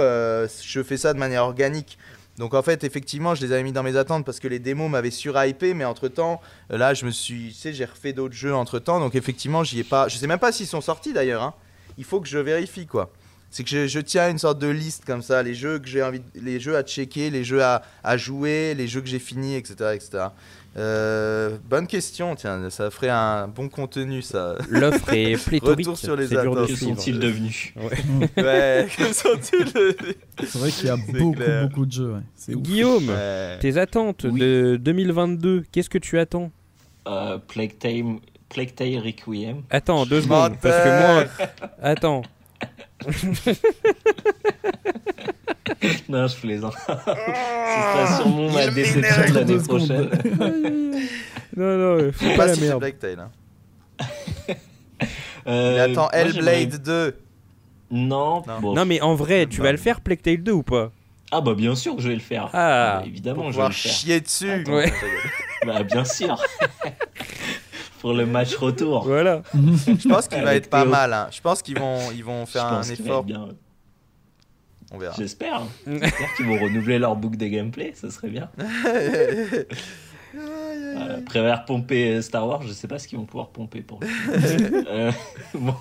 je 0.63 0.83
fais 0.83 0.97
ça 0.97 1.13
de 1.15 1.19
manière 1.19 1.43
organique. 1.45 1.99
Donc, 2.43 2.55
en 2.55 2.63
fait, 2.63 2.83
effectivement, 2.83 3.37
je 3.37 3.47
les 3.47 3.53
avais 3.53 3.63
mis 3.63 3.71
dans 3.71 3.85
mes 3.85 3.95
attentes 3.97 4.25
parce 4.27 4.41
que 4.41 4.49
les 4.49 4.59
démos 4.59 4.91
m'avaient 4.91 5.13
surhypé. 5.13 5.75
Mais 5.75 5.85
entre-temps, 5.85 6.41
euh, 6.73 6.77
là, 6.77 6.93
je 6.93 7.07
me 7.07 7.13
suis, 7.13 7.51
tu 7.51 7.55
sais, 7.55 7.73
j'ai 7.73 7.85
refait 7.85 8.13
d'autres 8.13 8.35
jeux 8.35 8.53
entre-temps. 8.53 8.99
Donc, 8.99 9.15
effectivement, 9.15 9.63
j'y 9.63 9.79
ai 9.79 9.85
pas. 9.85 10.09
Je 10.09 10.17
sais 10.17 10.27
même 10.27 10.41
pas 10.41 10.51
s'ils 10.51 10.67
sont 10.67 10.81
sortis 10.81 11.13
d'ailleurs. 11.13 11.45
hein. 11.45 11.55
Il 11.99 12.03
faut 12.05 12.21
que 12.21 12.27
je 12.27 12.39
vérifie, 12.39 12.85
quoi. 12.85 13.13
C'est 13.53 13.63
que 13.63 13.87
je, 13.87 14.01
tiens 14.01 14.29
une 14.29 14.39
sorte 14.39 14.59
de 14.59 14.67
liste 14.67 15.05
comme 15.05 15.23
ça, 15.23 15.41
les 15.45 15.55
jeux 15.55 15.79
que 15.79 15.87
j'ai 15.87 16.03
envie, 16.03 16.21
les 16.35 16.59
jeux 16.59 16.77
à 16.77 16.83
checker, 16.83 17.31
les 17.31 17.45
jeux 17.45 17.63
à, 17.63 17.83
à 18.03 18.17
jouer, 18.17 18.75
les 18.75 18.89
jeux 18.89 19.03
que 19.03 19.09
j'ai 19.09 19.21
finis, 19.21 19.55
etc., 19.55 19.75
etc. 19.95 20.25
Euh, 20.77 21.59
bonne 21.69 21.87
question, 21.87 22.35
tiens, 22.35 22.71
ça 22.71 22.91
ferait 22.91 23.11
un 23.11 23.47
bon 23.47 23.69
contenu, 23.69 24.23
ça. 24.23 24.57
L'offre 24.71 25.13
est 25.13 25.37
pléthorique. 25.47 25.81
Retour 25.87 25.99
sur 25.99 26.17
les 26.17 26.35
attentes. 26.35 26.67
Que 26.67 26.75
sont-ils 26.77 27.19
devenus 27.19 27.75
ouais, 27.77 28.89
que 28.97 29.13
sont-ils 29.13 29.69
C'est 30.47 30.59
vrai 30.59 30.71
qu'il 30.71 30.87
y 30.87 30.91
a 30.91 30.97
beaucoup, 30.97 31.33
clair. 31.33 31.69
beaucoup 31.69 31.85
de 31.85 31.93
jeux. 31.93 32.13
ouais. 32.15 32.55
Guillaume, 32.57 33.09
Ouais. 33.11 33.59
tes 33.61 33.77
attentes 33.77 34.25
Oui. 34.31 34.41
de 34.41 34.79
2022, 34.81 35.65
qu'est-ce 35.71 35.91
que 35.91 35.99
tu 35.99 36.19
attends? 36.19 36.51
Euh, 37.07 37.37
Plague 37.37 37.79
Tale, 37.79 38.05
Plague 38.49 38.75
Tale 38.75 38.97
Requiem. 38.99 39.63
Attends, 39.69 40.07
deux 40.07 40.23
secondes, 40.23 40.55
parce 40.63 40.77
que 40.85 40.89
moi... 41.13 41.25
Attends, 41.83 42.23
Non, 46.09 46.27
je 46.27 46.37
plaisante. 46.37 46.75
Ce 46.87 46.93
sera 46.93 48.17
sûrement 48.17 48.51
ma 48.51 48.67
déception 48.69 49.23
de 49.29 49.35
l'année 49.35 49.59
prochaine. 49.59 50.11
non, 51.57 51.77
non, 51.79 52.13
faut 52.13 52.27
pas 52.31 52.37
pas 52.37 52.47
la 52.47 52.57
merde. 52.57 52.81
Black 52.81 52.99
Tail. 52.99 53.17
hein. 53.21 53.31
Euh, 55.47 55.73
Il 55.77 55.81
attend 55.81 56.03
moi, 56.03 56.11
Hellblade 56.15 56.83
2. 56.83 57.17
Non, 57.91 58.43
Non. 58.47 58.61
bon. 58.61 58.75
Non 58.75 58.85
mais 58.87 59.01
en 59.01 59.15
vrai, 59.15 59.47
tu 59.47 59.59
Bah. 59.59 59.65
vas 59.65 59.73
le 59.73 59.79
faire 59.79 60.01
Plague 60.01 60.23
Tale 60.23 60.43
2 60.43 60.53
ou 60.53 60.63
pas? 60.63 60.91
Ah 61.31 61.41
bah 61.41 61.55
bien 61.55 61.75
sûr 61.75 61.97
que 61.97 62.03
je 62.03 62.09
vais 62.09 62.15
le 62.15 62.21
faire. 62.21 62.49
Ah. 62.53 62.99
bah, 63.01 63.07
évidemment, 63.07 63.43
Pour 63.43 63.45
je 63.45 63.49
vais 63.49 63.53
pouvoir 63.53 63.69
le 63.69 63.75
faire. 63.75 63.93
chier 63.93 64.21
dessus. 64.21 64.51
Attends. 64.51 64.73
Ouais. 64.75 64.93
Bah 65.67 65.83
bien 65.83 66.05
sûr. 66.05 66.41
Pour 68.01 68.13
le 68.13 68.27
match 68.27 68.55
retour. 68.57 69.05
Voilà. 69.05 69.43
Je 69.55 70.09
pense 70.09 70.29
qu'il 70.29 70.43
va 70.43 70.55
être 70.55 70.69
pas 70.71 70.85
mal. 70.85 71.13
hein. 71.13 71.29
Je 71.31 71.41
pense 71.41 71.63
qu'ils 71.63 71.79
vont, 71.79 71.99
ils 72.15 72.25
vont 72.25 72.45
faire 72.47 72.69
je 72.83 72.91
un 72.91 72.93
effort. 72.95 73.25
On 74.93 74.99
verra. 74.99 75.15
J'espère. 75.19 75.63
J'espère 75.87 76.35
qu'ils 76.37 76.47
vont 76.47 76.59
renouveler 76.61 76.99
leur 76.99 77.17
book 77.17 77.37
de 77.37 77.47
gameplay, 77.47 77.93
ça 77.95 78.11
serait 78.11 78.29
bien. 78.31 78.51
Voilà, 80.35 81.15
Après 81.19 81.41
avoir 81.41 81.65
pompé 81.67 82.23
Star 82.23 82.49
Wars, 82.49 82.63
je 82.63 82.73
sais 82.73 82.89
pas 82.89 82.99
ce 82.99 83.07
qu'ils 83.07 83.19
vont 83.19 83.27
pouvoir 83.27 83.49
pomper 83.51 83.83
pour. 83.83 84.01
Euh, 84.89 85.13
bon. 85.55 85.75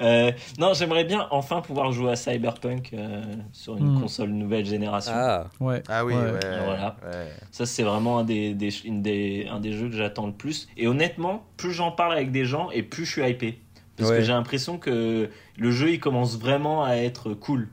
Euh, 0.00 0.32
non, 0.58 0.72
j'aimerais 0.74 1.04
bien 1.04 1.26
enfin 1.30 1.60
pouvoir 1.60 1.92
jouer 1.92 2.12
à 2.12 2.16
Cyberpunk 2.16 2.90
euh, 2.94 3.22
sur 3.52 3.76
une 3.76 3.96
Hmm. 3.96 4.00
console 4.00 4.30
nouvelle 4.30 4.64
génération. 4.64 5.12
Ah. 5.14 5.46
Ouais. 5.60 5.82
Ah 5.88 6.04
oui, 6.04 6.14
Ouais. 6.14 6.20
ouais. 6.20 6.38
Voilà. 6.64 6.96
ouais. 7.04 7.28
Ça, 7.50 7.66
c'est 7.66 7.82
vraiment 7.82 8.18
un 8.18 8.24
des, 8.24 8.54
des- 8.54 8.84
une 8.86 9.02
des- 9.02 9.46
un 9.50 9.60
des 9.60 9.72
jeux 9.72 9.88
que 9.88 9.96
j'attends 9.96 10.26
le 10.26 10.32
plus. 10.32 10.68
Et 10.76 10.86
honnêtement, 10.86 11.44
plus 11.56 11.72
j'en 11.72 11.90
parle 11.92 12.12
avec 12.14 12.30
des 12.32 12.44
gens 12.46 12.70
et 12.70 12.82
plus 12.82 13.04
je 13.04 13.12
suis 13.12 13.22
hypé. 13.30 13.58
Parce 13.96 14.10
Ouais. 14.10 14.16
que 14.18 14.22
j'ai 14.22 14.32
l'impression 14.32 14.78
que 14.78 15.28
le 15.58 15.70
jeu, 15.70 15.90
il 15.90 16.00
commence 16.00 16.38
vraiment 16.38 16.82
à 16.84 16.94
être 16.94 17.34
cool. 17.34 17.68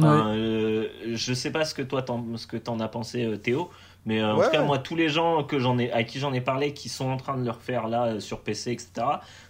Ouais. 0.00 0.06
Enfin, 0.06 0.28
euh, 0.36 0.88
je 1.12 1.34
sais 1.34 1.50
pas 1.50 1.64
ce 1.64 1.74
que 1.74 1.82
toi, 1.82 2.02
t'en, 2.02 2.24
ce 2.36 2.46
que 2.46 2.56
t'en 2.56 2.78
as 2.80 2.88
pensé, 2.88 3.24
euh, 3.24 3.36
Théo. 3.36 3.70
Mais 4.06 4.20
euh, 4.20 4.32
en 4.32 4.38
Ouais, 4.38 4.44
tout 4.46 4.52
cas, 4.52 4.62
moi, 4.62 4.78
tous 4.78 4.94
les 4.96 5.08
gens 5.08 5.42
que 5.42 5.58
j'en 5.58 5.76
ai, 5.78 5.90
à 5.92 6.04
qui 6.04 6.18
j'en 6.20 6.32
ai 6.32 6.40
parlé, 6.40 6.72
qui 6.72 6.88
sont 6.88 7.10
en 7.10 7.16
train 7.16 7.36
de 7.36 7.44
le 7.44 7.50
refaire 7.50 7.88
là 7.88 8.04
euh, 8.04 8.20
sur 8.20 8.40
PC, 8.40 8.70
etc., 8.70 8.90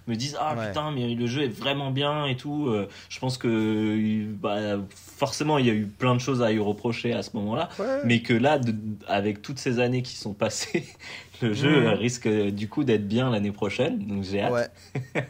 me 0.09 0.15
disent 0.17 0.37
ah 0.41 0.55
Ouais. 0.57 0.69
putain, 0.69 0.91
mais 0.91 1.15
le 1.15 1.27
jeu 1.27 1.43
est 1.43 1.49
vraiment 1.49 1.91
bien 1.91 2.25
et 2.27 2.35
tout. 2.37 2.67
Euh, 2.69 2.89
je 3.11 3.19
pense 3.21 3.37
que 3.39 4.25
bah, 4.41 4.79
forcément, 4.97 5.59
il 5.59 5.67
y 5.67 5.71
a 5.71 5.75
eu 5.75 5.87
plein 5.87 6.15
de 6.15 6.21
choses 6.21 6.43
à 6.43 6.51
y 6.51 6.59
reprocher 6.59 7.13
à 7.13 7.23
ce 7.23 7.31
moment-là, 7.35 7.69
Ouais. 7.79 8.01
mais 8.05 8.21
que 8.23 8.33
là, 8.33 8.59
de- 8.59 8.75
avec 9.07 9.43
toutes 9.43 9.59
ces 9.59 9.79
années 9.81 10.03
qui 10.03 10.17
sont 10.17 10.33
passées, 10.33 10.87
le 11.43 11.53
jeu 11.53 11.87
euh, 11.87 11.93
risque 11.93 12.27
euh, 12.27 12.51
du 12.51 12.69
coup 12.69 12.85
d'être 12.85 13.07
bien 13.07 13.31
l'année 13.31 13.53
prochaine. 13.53 13.99
Donc 14.07 14.23
j'ai 14.25 14.43
hâte. 14.43 14.53
Ouais. 14.53 14.69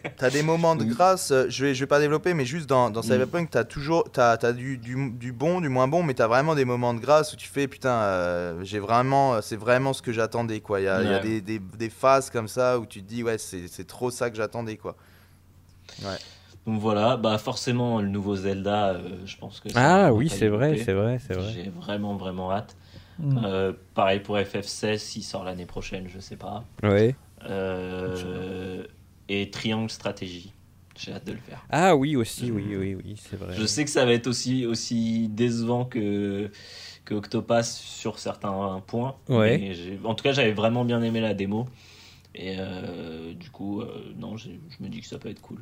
t'as 0.19 0.31
des 0.31 0.43
moments 0.43 0.75
de 0.77 0.85
grâce, 0.85 1.31
euh, 1.31 1.47
je 1.49 1.65
vais, 1.67 1.75
je 1.75 1.81
vais 1.81 1.87
pas 1.87 2.01
développer, 2.01 2.35
mais 2.35 2.45
juste 2.45 2.69
dans, 2.69 2.91
dans 2.91 3.01
Mm. 3.01 3.05
Cyberpunk, 3.05 3.51
t'as 3.51 3.65
toujours 3.65 4.05
t'as, 4.12 4.37
t'as 4.37 4.53
du, 4.53 4.78
du, 4.78 5.11
du 5.12 5.33
bon, 5.33 5.61
du 5.61 5.69
moins 5.69 5.89
bon, 5.89 6.03
mais 6.03 6.15
t'as 6.15 6.27
vraiment 6.27 6.55
des 6.55 6.65
moments 6.65 6.95
de 6.95 7.01
grâce 7.01 7.33
où 7.33 7.37
tu 7.37 7.49
fais 7.49 7.69
putain, 7.69 7.91
euh, 7.91 8.61
j'ai 8.65 8.78
vraiment, 8.78 9.41
c'est 9.43 9.57
vraiment 9.57 9.93
ce 9.93 10.03
que 10.03 10.12
j'attendais 10.12 10.61
quoi. 10.61 10.81
Il 10.81 10.85
y 10.85 10.89
a, 10.89 11.03
il 11.03 11.09
y 11.09 11.12
a 11.12 11.17
Ouais. 11.17 11.20
des, 11.20 11.41
des, 11.41 11.59
des 11.59 11.91
phases 11.91 12.31
comme 12.31 12.49
ça 12.49 12.78
où 12.78 12.87
tu 12.87 13.03
te 13.03 13.07
dis 13.09 13.23
ouais, 13.23 13.39
c'est, 13.39 13.69
c'est 13.69 13.87
trop 13.87 14.11
ça 14.11 14.31
que 14.31 14.37
j'attendais 14.37 14.77
quoi. 14.77 14.97
Donc 16.67 16.81
voilà, 16.81 17.17
bah 17.17 17.39
forcément 17.39 18.01
le 18.03 18.09
nouveau 18.09 18.37
Zelda, 18.37 18.91
euh, 18.91 19.20
je 19.25 19.37
pense 19.39 19.61
que 19.61 19.70
ça 19.70 20.07
Ah 20.07 20.12
oui, 20.12 20.28
c'est 20.28 20.49
vrai, 20.49 20.77
c'est 20.85 20.93
vrai, 20.93 21.19
c'est 21.19 21.35
vrai. 21.35 21.51
J'ai 21.55 21.70
vraiment 21.70 22.17
vraiment 22.17 22.53
hâte. 22.53 22.77
Mm. 23.18 23.40
Euh, 23.44 23.72
pareil 23.94 24.20
pour 24.20 24.36
FF16, 24.36 24.98
s'il 24.98 25.22
sort 25.24 25.44
l'année 25.44 25.66
prochaine, 25.66 26.06
je 26.08 26.20
sais 26.20 26.36
pas. 26.36 26.64
Ouais. 26.82 27.14
Euh, 27.48 28.84
et 29.28 29.50
Triangle 29.50 29.90
Stratégie. 29.90 30.52
J'ai 30.97 31.12
hâte 31.12 31.26
de 31.26 31.32
le 31.32 31.38
faire. 31.38 31.64
Ah 31.70 31.94
oui, 31.94 32.16
aussi, 32.16 32.50
oui, 32.50 32.64
oui, 32.76 32.94
oui, 32.97 33.14
c'est 33.18 33.36
vrai. 33.38 33.55
Je 33.56 33.64
sais 33.66 33.84
que 33.84 33.90
ça 33.90 34.05
va 34.05 34.12
être 34.12 34.26
aussi, 34.26 34.66
aussi 34.66 35.28
décevant 35.28 35.84
que, 35.84 36.50
que 37.05 37.14
Octopass 37.14 37.78
sur 37.80 38.18
certains 38.18 38.82
points. 38.86 39.14
Ouais. 39.28 39.58
Mais 39.58 39.98
en 40.05 40.14
tout 40.14 40.24
cas, 40.24 40.32
j'avais 40.32 40.52
vraiment 40.52 40.84
bien 40.84 41.00
aimé 41.02 41.20
la 41.20 41.34
démo. 41.34 41.68
Et 42.34 42.56
euh, 42.58 43.32
du 43.32 43.50
coup, 43.50 43.80
euh, 43.80 44.12
non, 44.18 44.36
je 44.36 44.48
me 44.80 44.88
dis 44.88 45.00
que 45.00 45.06
ça 45.06 45.18
peut 45.18 45.28
être 45.28 45.40
cool. 45.40 45.58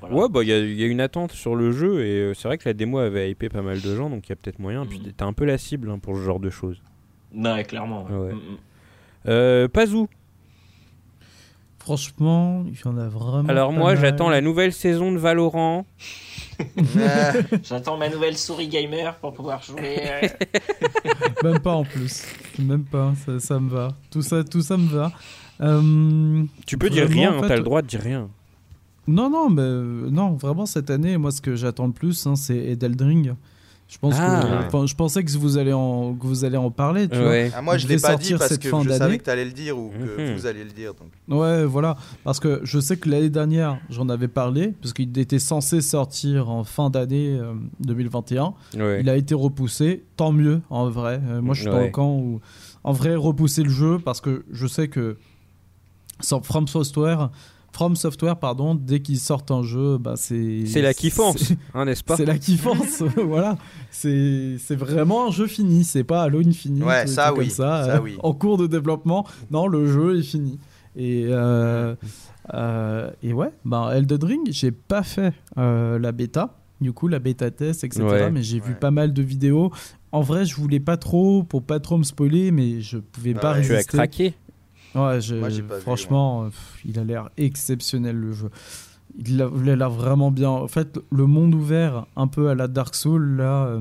Voilà. 0.00 0.16
Ouais, 0.16 0.28
bah 0.28 0.42
il 0.42 0.48
y, 0.48 0.52
a- 0.52 0.58
il 0.58 0.74
y 0.74 0.82
a 0.82 0.86
une 0.88 1.00
attente 1.00 1.30
sur 1.30 1.54
le 1.54 1.70
jeu 1.70 2.04
et 2.04 2.18
euh, 2.18 2.34
c'est 2.34 2.48
vrai 2.48 2.58
que 2.58 2.68
la 2.68 2.72
démo 2.72 2.98
avait 2.98 3.30
hypé 3.30 3.48
pas 3.48 3.62
mal 3.62 3.80
de 3.80 3.94
gens 3.94 4.10
donc 4.10 4.26
il 4.26 4.30
y 4.30 4.32
a 4.32 4.36
peut-être 4.36 4.58
moyen. 4.58 4.84
Puis 4.84 4.98
Mhm. 4.98 5.12
t'es 5.12 5.22
un 5.22 5.32
peu 5.32 5.44
la 5.44 5.58
cible 5.58 5.90
hein, 5.90 6.00
pour 6.00 6.16
ce 6.16 6.22
genre 6.22 6.40
de 6.40 6.50
choses. 6.50 6.82
Ouais, 7.34 7.64
clairement. 7.64 8.04
ouais. 8.04 8.16
Ouais. 8.16 8.32
Mm, 8.34 8.36
mm. 8.36 8.56
Euh, 9.28 9.68
Pazou. 9.68 10.08
Franchement, 11.78 12.64
il 12.68 12.74
y 12.78 12.88
en 12.88 12.96
a 12.96 13.08
vraiment. 13.08 13.48
Alors 13.48 13.70
pas 13.70 13.76
moi 13.76 13.96
j'attends 13.96 14.28
la 14.30 14.40
nouvelle 14.40 14.72
saison 14.72 15.10
de 15.10 15.18
Valorant. 15.18 15.84
Ah, 17.00 17.32
J'attends 17.64 17.96
ma 17.96 18.08
nouvelle 18.08 18.36
souris 18.36 18.68
gamer 18.68 19.16
pour 19.16 19.32
pouvoir 19.32 19.60
jouer. 19.64 20.00
Même 21.42 21.58
pas 21.58 21.72
en 21.72 21.82
plus. 21.82 22.24
Même 22.60 22.84
pas, 22.84 23.14
ça, 23.26 23.40
ça 23.40 23.58
me 23.58 23.68
va. 23.68 23.88
Tout 24.12 24.22
ça, 24.22 24.44
tout 24.44 24.60
ça 24.62 24.76
me 24.76 24.86
va. 24.88 25.10
Euh, 25.60 26.44
Tu 26.66 26.78
peux 26.78 26.88
dire 26.88 27.08
rien, 27.08 27.32
en 27.32 27.38
hein, 27.38 27.42
fait- 27.42 27.48
t'as 27.48 27.56
le 27.56 27.62
droit 27.64 27.82
de 27.82 27.88
dire 27.88 28.00
rien. 28.00 28.28
Non, 29.08 29.28
non, 29.28 29.50
mais 29.50 29.62
euh, 29.62 30.08
non, 30.08 30.34
vraiment 30.34 30.66
cette 30.66 30.88
année, 30.88 31.16
moi, 31.16 31.32
ce 31.32 31.40
que 31.40 31.56
j'attends 31.56 31.88
le 31.88 31.92
plus, 31.92 32.24
hein, 32.28 32.36
c'est 32.36 32.56
Edeldring. 32.56 33.34
Je 33.88 33.98
pense 33.98 34.14
Ah. 34.16 34.68
que, 34.72 34.86
je 34.86 34.94
pensais 34.94 35.22
que 35.22 35.30
vous 35.32 35.58
allez 35.58 35.74
en, 35.74 36.14
que 36.14 36.26
vous 36.26 36.44
allez 36.46 36.56
en 36.56 36.70
parler. 36.70 37.08
Tu 37.10 37.18
Ouais. 37.18 37.50
ah, 37.54 37.60
moi, 37.60 37.76
je 37.76 37.86
l'ai 37.86 37.96
devait 37.96 38.06
pas 38.08 38.16
dit 38.16 38.32
parce 38.32 38.48
cette 38.48 38.62
que 38.62 38.68
je 38.84 38.90
savais 38.90 39.18
que 39.18 39.24
t'allais 39.24 39.44
le 39.44 39.50
dire 39.52 39.76
ou 39.78 39.90
que 39.90 40.30
Mhm. 40.30 40.34
vous 40.36 40.46
alliez 40.46 40.64
le 40.64 40.70
dire. 40.70 40.94
Donc. 40.94 41.10
Ouais, 41.38 41.66
voilà, 41.66 41.98
parce 42.24 42.40
que 42.40 42.60
je 42.64 42.80
sais 42.80 42.96
que 42.96 43.10
l'année 43.10 43.28
dernière, 43.28 43.78
j'en 43.90 44.08
avais 44.08 44.28
parlé, 44.28 44.72
parce 44.80 44.94
qu'il 44.94 45.16
était 45.18 45.38
censé 45.38 45.82
sortir 45.82 46.48
en 46.48 46.64
fin 46.64 46.88
d'année 46.88 47.36
euh, 47.38 47.52
2021. 47.80 48.54
Ouais. 48.78 49.00
Il 49.02 49.10
a 49.10 49.16
été 49.16 49.34
repoussé, 49.34 50.04
tant 50.16 50.32
mieux 50.32 50.62
en 50.70 50.88
vrai. 50.88 51.20
Euh, 51.28 51.42
moi, 51.42 51.54
je 51.54 51.60
suis 51.62 51.70
dans 51.70 51.80
le 51.80 51.90
camp 51.90 52.16
où, 52.16 52.40
en 52.84 52.92
vrai, 52.92 53.14
repousser 53.14 53.62
le 53.62 53.68
jeu 53.70 53.98
parce 54.02 54.22
que 54.22 54.44
je 54.50 54.66
sais 54.66 54.88
que 54.88 55.18
sans 56.20 56.40
From 56.40 56.66
Software, 56.66 57.30
From 57.74 57.96
Software, 57.96 58.36
pardon, 58.36 58.74
dès 58.74 59.00
qu'ils 59.00 59.18
sortent 59.18 59.50
un 59.50 59.62
jeu, 59.62 59.96
bah 59.98 60.14
c'est 60.16 60.64
C'est 60.66 60.82
la 60.82 60.92
kiffance, 60.92 61.52
hein, 61.74 61.86
n'est-ce 61.86 62.04
pas 62.04 62.16
C'est 62.18 62.26
la 62.26 62.36
kiffance, 62.38 63.02
voilà. 63.26 63.56
C'est 63.90 64.56
c'est 64.58 64.76
vraiment 64.76 65.28
un 65.28 65.30
jeu 65.30 65.46
fini, 65.46 65.82
c'est 65.84 66.04
pas 66.04 66.22
Halo 66.22 66.40
Infinite 66.46 66.84
Ouais, 66.84 67.06
ça, 67.06 67.32
oui, 67.32 67.38
comme 67.46 67.48
ça, 67.50 67.84
ça, 67.84 67.96
euh, 67.96 68.00
oui. 68.02 68.16
en 68.22 68.32
cours 68.34 68.58
de 68.58 68.66
développement. 68.66 69.26
Non, 69.50 69.66
le 69.66 69.86
jeu 69.86 70.18
est 70.18 70.22
fini. 70.22 70.58
Et 70.96 71.24
euh, 71.30 71.94
euh, 72.52 73.10
et 73.22 73.32
ouais, 73.32 73.48
ben 73.64 73.90
Elden 73.90 74.22
Ring, 74.22 74.48
j'ai 74.50 74.70
pas 74.72 75.02
fait 75.02 75.32
euh, 75.56 75.98
la 75.98 76.12
bêta, 76.12 76.58
du 76.82 76.92
coup 76.92 77.08
la 77.08 77.18
bêta 77.20 77.50
test, 77.50 77.84
etc. 77.84 78.02
Ouais. 78.04 78.30
Mais 78.30 78.42
j'ai 78.42 78.60
vu 78.60 78.74
pas 78.74 78.90
mal 78.90 79.12
de 79.14 79.22
vidéos. 79.22 79.72
En 80.14 80.20
vrai, 80.20 80.44
je 80.44 80.54
voulais 80.56 80.80
pas 80.80 80.98
trop 80.98 81.42
pour 81.42 81.62
pas 81.62 81.80
trop 81.80 81.96
me 81.96 82.02
spoiler, 82.02 82.50
mais 82.50 82.82
je 82.82 82.98
pouvais 82.98 83.32
Bah 83.32 83.40
pas 83.40 83.52
ouais. 83.54 83.62
Tu 83.62 83.72
as 83.72 83.76
résister. 83.76 83.96
craqué. 83.96 84.34
Ouais, 84.94 85.20
je- 85.20 85.34
Moi, 85.36 85.48
pas 85.48 85.76
vu, 85.76 85.80
franchement, 85.80 86.44
pff, 86.46 86.80
il 86.84 86.98
a 86.98 87.04
l'air 87.04 87.30
exceptionnel 87.36 88.16
le 88.16 88.32
jeu. 88.32 88.50
Il 89.26 89.40
a 89.42 89.50
il 89.62 89.68
a 89.70 89.76
l'air 89.76 89.90
vraiment 89.90 90.30
bien. 90.30 90.48
En 90.50 90.68
fait, 90.68 90.98
le 91.10 91.26
monde 91.26 91.54
ouvert, 91.54 92.06
un 92.16 92.26
peu 92.26 92.48
à 92.50 92.54
la 92.54 92.68
Dark 92.68 92.94
Souls, 92.94 93.36
là. 93.36 93.66
euh, 93.66 93.80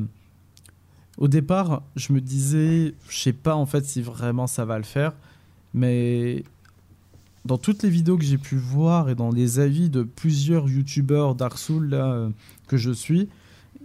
au 1.18 1.28
départ, 1.28 1.84
je 1.96 2.14
me 2.14 2.22
disais, 2.22 2.94
je 3.10 3.18
sais 3.18 3.34
pas 3.34 3.56
en 3.56 3.66
fait 3.66 3.86
si 3.86 4.02
vraiment 4.02 4.48
ça 4.48 4.66
va 4.66 4.78
le 4.78 4.84
faire, 4.84 5.14
mais 5.74 6.44
dans 7.46 7.58
toutes 7.58 7.84
les 7.84 7.90
vidéos 7.90 8.18
que 8.18 8.24
j'ai 8.24 8.38
pu 8.38 8.56
voir 8.56 9.10
et 9.10 9.16
dans 9.16 9.30
les 9.32 9.60
avis 9.60 9.90
de 9.90 10.04
plusieurs 10.04 10.68
youtubeurs 10.68 11.36
Dark 11.36 11.58
Souls 11.58 11.90
là, 11.90 12.06
euh, 12.14 12.30
que 12.68 12.78
je 12.78 12.92
suis, 12.92 13.28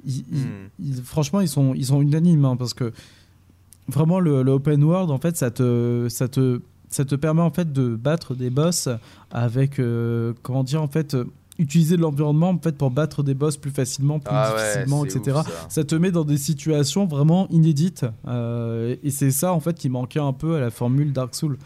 ils- 0.07 0.23
Hmm. 0.33 0.69
ils- 0.79 1.03
franchement, 1.03 1.41
ils 1.41 1.49
sont, 1.49 1.75
ils 1.75 1.87
sont 1.87 2.01
unanimes 2.01 2.45
hein, 2.45 2.57
parce 2.57 2.73
que 2.75 2.93
vraiment 3.89 4.19
le, 4.21 4.43
le 4.43 4.53
open 4.53 4.83
world, 4.85 5.11
en 5.11 5.19
fait, 5.19 5.37
ça 5.37 5.51
te, 5.51 6.07
ça 6.09 6.29
te, 6.29 6.61
ça 6.97 7.05
te 7.05 7.15
permet 7.15 7.43
en 7.43 7.51
fait 7.51 7.75
de 7.75 7.95
battre 7.95 8.35
des 8.35 8.49
boss 8.49 8.89
avec, 9.31 9.79
euh, 9.79 10.33
comment 10.43 10.65
dire, 10.65 10.83
en 10.83 10.89
fait, 10.89 11.15
euh, 11.15 11.25
utiliser 11.59 11.99
l'environnement 11.99 12.49
en 12.49 12.59
fait 12.59 12.77
pour 12.77 12.91
battre 12.91 13.23
des 13.23 13.35
boss 13.35 13.59
plus 13.59 13.71
facilement, 13.71 14.19
plus 14.19 14.35
Ah 14.35 14.55
difficilement, 14.57 15.05
etc. 15.05 15.37
ouf, 15.41 15.47
ça. 15.47 15.67
Ça 15.69 15.85
te 15.85 15.95
met 15.95 16.11
dans 16.11 16.25
des 16.25 16.39
situations 16.39 17.07
vraiment 17.07 17.49
inédites 17.51 18.07
euh, 18.27 18.97
et 19.03 19.11
c'est 19.11 19.31
ça 19.31 19.53
en 19.53 19.61
fait 19.61 19.75
qui 19.75 19.91
manquait 19.91 20.21
un 20.21 20.33
peu 20.33 20.57
à 20.57 20.61
la 20.61 20.71
formule 20.71 21.13
Dark 21.13 21.35
Souls. 21.35 21.59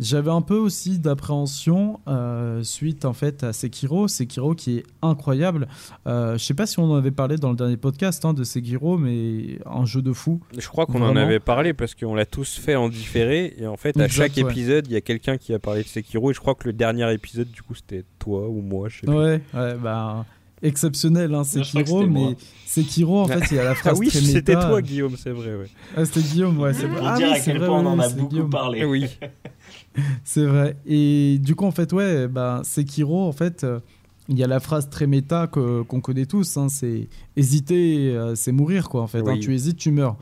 J'avais 0.00 0.30
un 0.30 0.42
peu 0.42 0.56
aussi 0.56 0.98
d'appréhension 0.98 2.00
euh, 2.06 2.62
suite 2.62 3.04
en 3.04 3.12
fait 3.12 3.42
à 3.42 3.52
Sekiro, 3.52 4.06
Sekiro 4.06 4.54
qui 4.54 4.78
est 4.78 4.84
incroyable. 5.02 5.68
Euh, 6.06 6.38
je 6.38 6.44
sais 6.44 6.54
pas 6.54 6.66
si 6.66 6.78
on 6.78 6.84
en 6.84 6.94
avait 6.94 7.10
parlé 7.10 7.36
dans 7.36 7.50
le 7.50 7.56
dernier 7.56 7.76
podcast 7.76 8.24
hein, 8.24 8.32
de 8.32 8.44
Sekiro, 8.44 8.96
mais 8.96 9.58
un 9.66 9.84
jeu 9.84 10.00
de 10.02 10.12
fou. 10.12 10.40
Je 10.56 10.68
crois 10.68 10.86
qu'on 10.86 11.02
en 11.02 11.16
avait 11.16 11.40
parlé 11.40 11.74
parce 11.74 11.94
qu'on 11.94 12.14
l'a 12.14 12.26
tous 12.26 12.58
fait 12.58 12.76
en 12.76 12.88
différé 12.88 13.54
et 13.58 13.66
en 13.66 13.76
fait 13.76 13.96
à 13.98 14.04
Exact, 14.04 14.34
chaque 14.34 14.36
ouais. 14.36 14.50
épisode 14.50 14.86
il 14.86 14.92
y 14.92 14.96
a 14.96 15.00
quelqu'un 15.00 15.36
qui 15.36 15.52
a 15.52 15.58
parlé 15.58 15.82
de 15.82 15.88
Sekiro 15.88 16.30
et 16.30 16.34
je 16.34 16.40
crois 16.40 16.54
que 16.54 16.64
le 16.64 16.72
dernier 16.72 17.12
épisode 17.12 17.50
du 17.50 17.62
coup 17.62 17.74
c'était 17.74 18.04
toi 18.18 18.48
ou 18.48 18.60
moi 18.60 18.88
je 18.88 19.00
sais 19.00 19.06
plus. 19.06 19.16
Ouais, 19.16 19.40
ouais, 19.54 19.74
bah 19.74 20.24
exceptionnel 20.62 21.34
hein, 21.34 21.44
Sekiro, 21.44 22.06
mais. 22.06 22.36
Sekiro 22.66 23.20
en 23.20 23.26
fait 23.26 23.42
il 23.50 23.56
y 23.56 23.60
a 23.60 23.64
la 23.64 23.70
Ah 23.70 23.74
phrase 23.74 23.98
oui 23.98 24.08
très 24.08 24.20
c'était 24.20 24.52
toi 24.54 24.82
Guillaume 24.82 25.16
c'est 25.16 25.30
vrai 25.30 25.54
ouais. 25.56 25.68
Ah, 25.96 26.04
c'était 26.04 26.20
Guillaume, 26.22 26.58
ouais, 26.60 26.74
c'est 26.74 26.86
vrai. 26.86 26.98
Pour 26.98 27.08
Ah 27.08 27.16
dire 27.16 27.28
oui, 27.28 27.32
à 27.34 27.36
c'est 27.36 27.44
quel 27.52 27.58
vrai, 27.58 27.66
point 27.68 27.78
on 27.80 27.86
en 27.86 27.98
a 27.98 28.08
beaucoup 28.10 28.28
Guillaume. 28.28 28.50
parlé. 28.50 28.78
Eh 28.82 28.84
oui. 28.84 29.06
C'est 30.24 30.44
vrai. 30.44 30.76
Et 30.86 31.38
du 31.40 31.54
coup, 31.54 31.64
en 31.64 31.70
fait, 31.70 31.92
ouais, 31.92 32.28
bah, 32.28 32.60
Sekiro, 32.64 33.26
en 33.26 33.32
fait, 33.32 33.64
euh, 33.64 33.80
il 34.28 34.38
y 34.38 34.44
a 34.44 34.46
la 34.46 34.60
phrase 34.60 34.88
très 34.90 35.06
méta 35.06 35.46
que- 35.46 35.82
qu'on 35.82 36.00
connaît 36.00 36.26
tous, 36.26 36.56
hein, 36.56 36.68
c'est 36.68 37.08
hésiter, 37.36 38.10
euh, 38.14 38.34
c'est 38.34 38.52
mourir, 38.52 38.88
quoi, 38.88 39.02
en 39.02 39.06
fait. 39.06 39.20
hein. 39.20 39.24
Oui. 39.32 39.40
tu 39.40 39.54
hésites, 39.54 39.76
tu 39.78 39.90
meurs. 39.90 40.16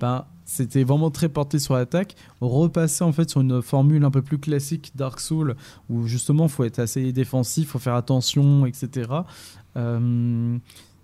Ben, 0.00 0.24
c'était 0.44 0.84
vraiment 0.84 1.10
très 1.10 1.28
porté 1.28 1.58
sur 1.58 1.74
l'attaque. 1.74 2.16
Repasser, 2.40 3.02
en 3.04 3.12
fait, 3.12 3.30
sur 3.30 3.40
une 3.40 3.62
formule 3.62 4.04
un 4.04 4.10
peu 4.10 4.20
plus 4.22 4.38
classique 4.38 4.92
Dark 4.94 5.20
Souls, 5.20 5.54
où 5.88 6.06
justement, 6.06 6.44
il 6.44 6.50
faut 6.50 6.64
être 6.64 6.80
assez 6.80 7.12
défensif, 7.12 7.68
faut 7.70 7.78
faire 7.78 7.94
attention, 7.94 8.66
etc. 8.66 9.08
Euh, 9.76 10.56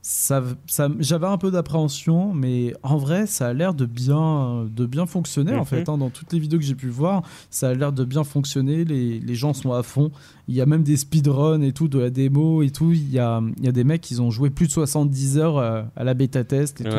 ça, 0.03 0.43
ça, 0.67 0.89
j'avais 0.99 1.27
un 1.27 1.37
peu 1.37 1.51
d'appréhension, 1.51 2.33
mais 2.33 2.73
en 2.83 2.97
vrai, 2.97 3.27
ça 3.27 3.49
a 3.49 3.53
l'air 3.53 3.75
de 3.75 3.85
bien, 3.85 4.67
de 4.75 4.87
bien 4.87 5.05
fonctionner 5.05 5.55
en 5.55 5.59
Mhm. 5.61 5.65
fait. 5.67 5.89
hein. 5.91 5.99
Dans 5.99 6.09
toutes 6.09 6.33
les 6.33 6.39
vidéos 6.39 6.59
que 6.59 6.65
j'ai 6.65 6.75
pu 6.75 6.89
voir, 6.89 7.23
ça 7.51 7.69
a 7.69 7.75
l'air 7.75 7.93
de 7.93 8.05
bien 8.05 8.25
fonctionner. 8.25 8.85
Les, 8.87 9.21
les 9.21 9.35
gens 9.35 9.53
sont 9.53 9.73
à 9.73 9.83
fond. 9.83 10.11
Il 10.49 10.55
y 10.55 10.63
a 10.63 10.67
même 10.67 10.85
des 10.85 10.97
speedruns 10.97 11.61
et 11.61 11.73
tout, 11.73 11.87
de 11.87 11.99
la 11.99 12.09
démo 12.09 12.63
et 12.63 12.71
tout. 12.71 12.93
Il 12.93 13.11
y 13.11 13.19
a, 13.19 13.43
il 13.59 13.65
y 13.65 13.69
a 13.69 13.73
des 13.73 13.85
mecs 13.85 14.01
qui 14.01 14.19
ont 14.21 14.31
joué 14.31 14.49
plus 14.49 14.69
de 14.69 14.73
70 14.73 15.37
heures 15.37 15.59
euh, 15.59 15.83
à 15.97 16.03
la 16.05 16.15
bêta 16.15 16.45
test 16.45 16.81
et 16.81 16.85
tout. 16.85 16.97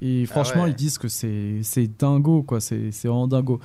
Et 0.00 0.24
franchement, 0.26 0.62
ouais. 0.62 0.70
ils 0.70 0.76
disent 0.76 0.96
que 0.96 1.08
c'est 1.08 1.58
c'est 1.62 1.90
dingo, 1.98 2.44
quoi. 2.44 2.60
C'est 2.60 2.92
c'est 2.92 3.08
vraiment 3.08 3.26
dingo. 3.26 3.58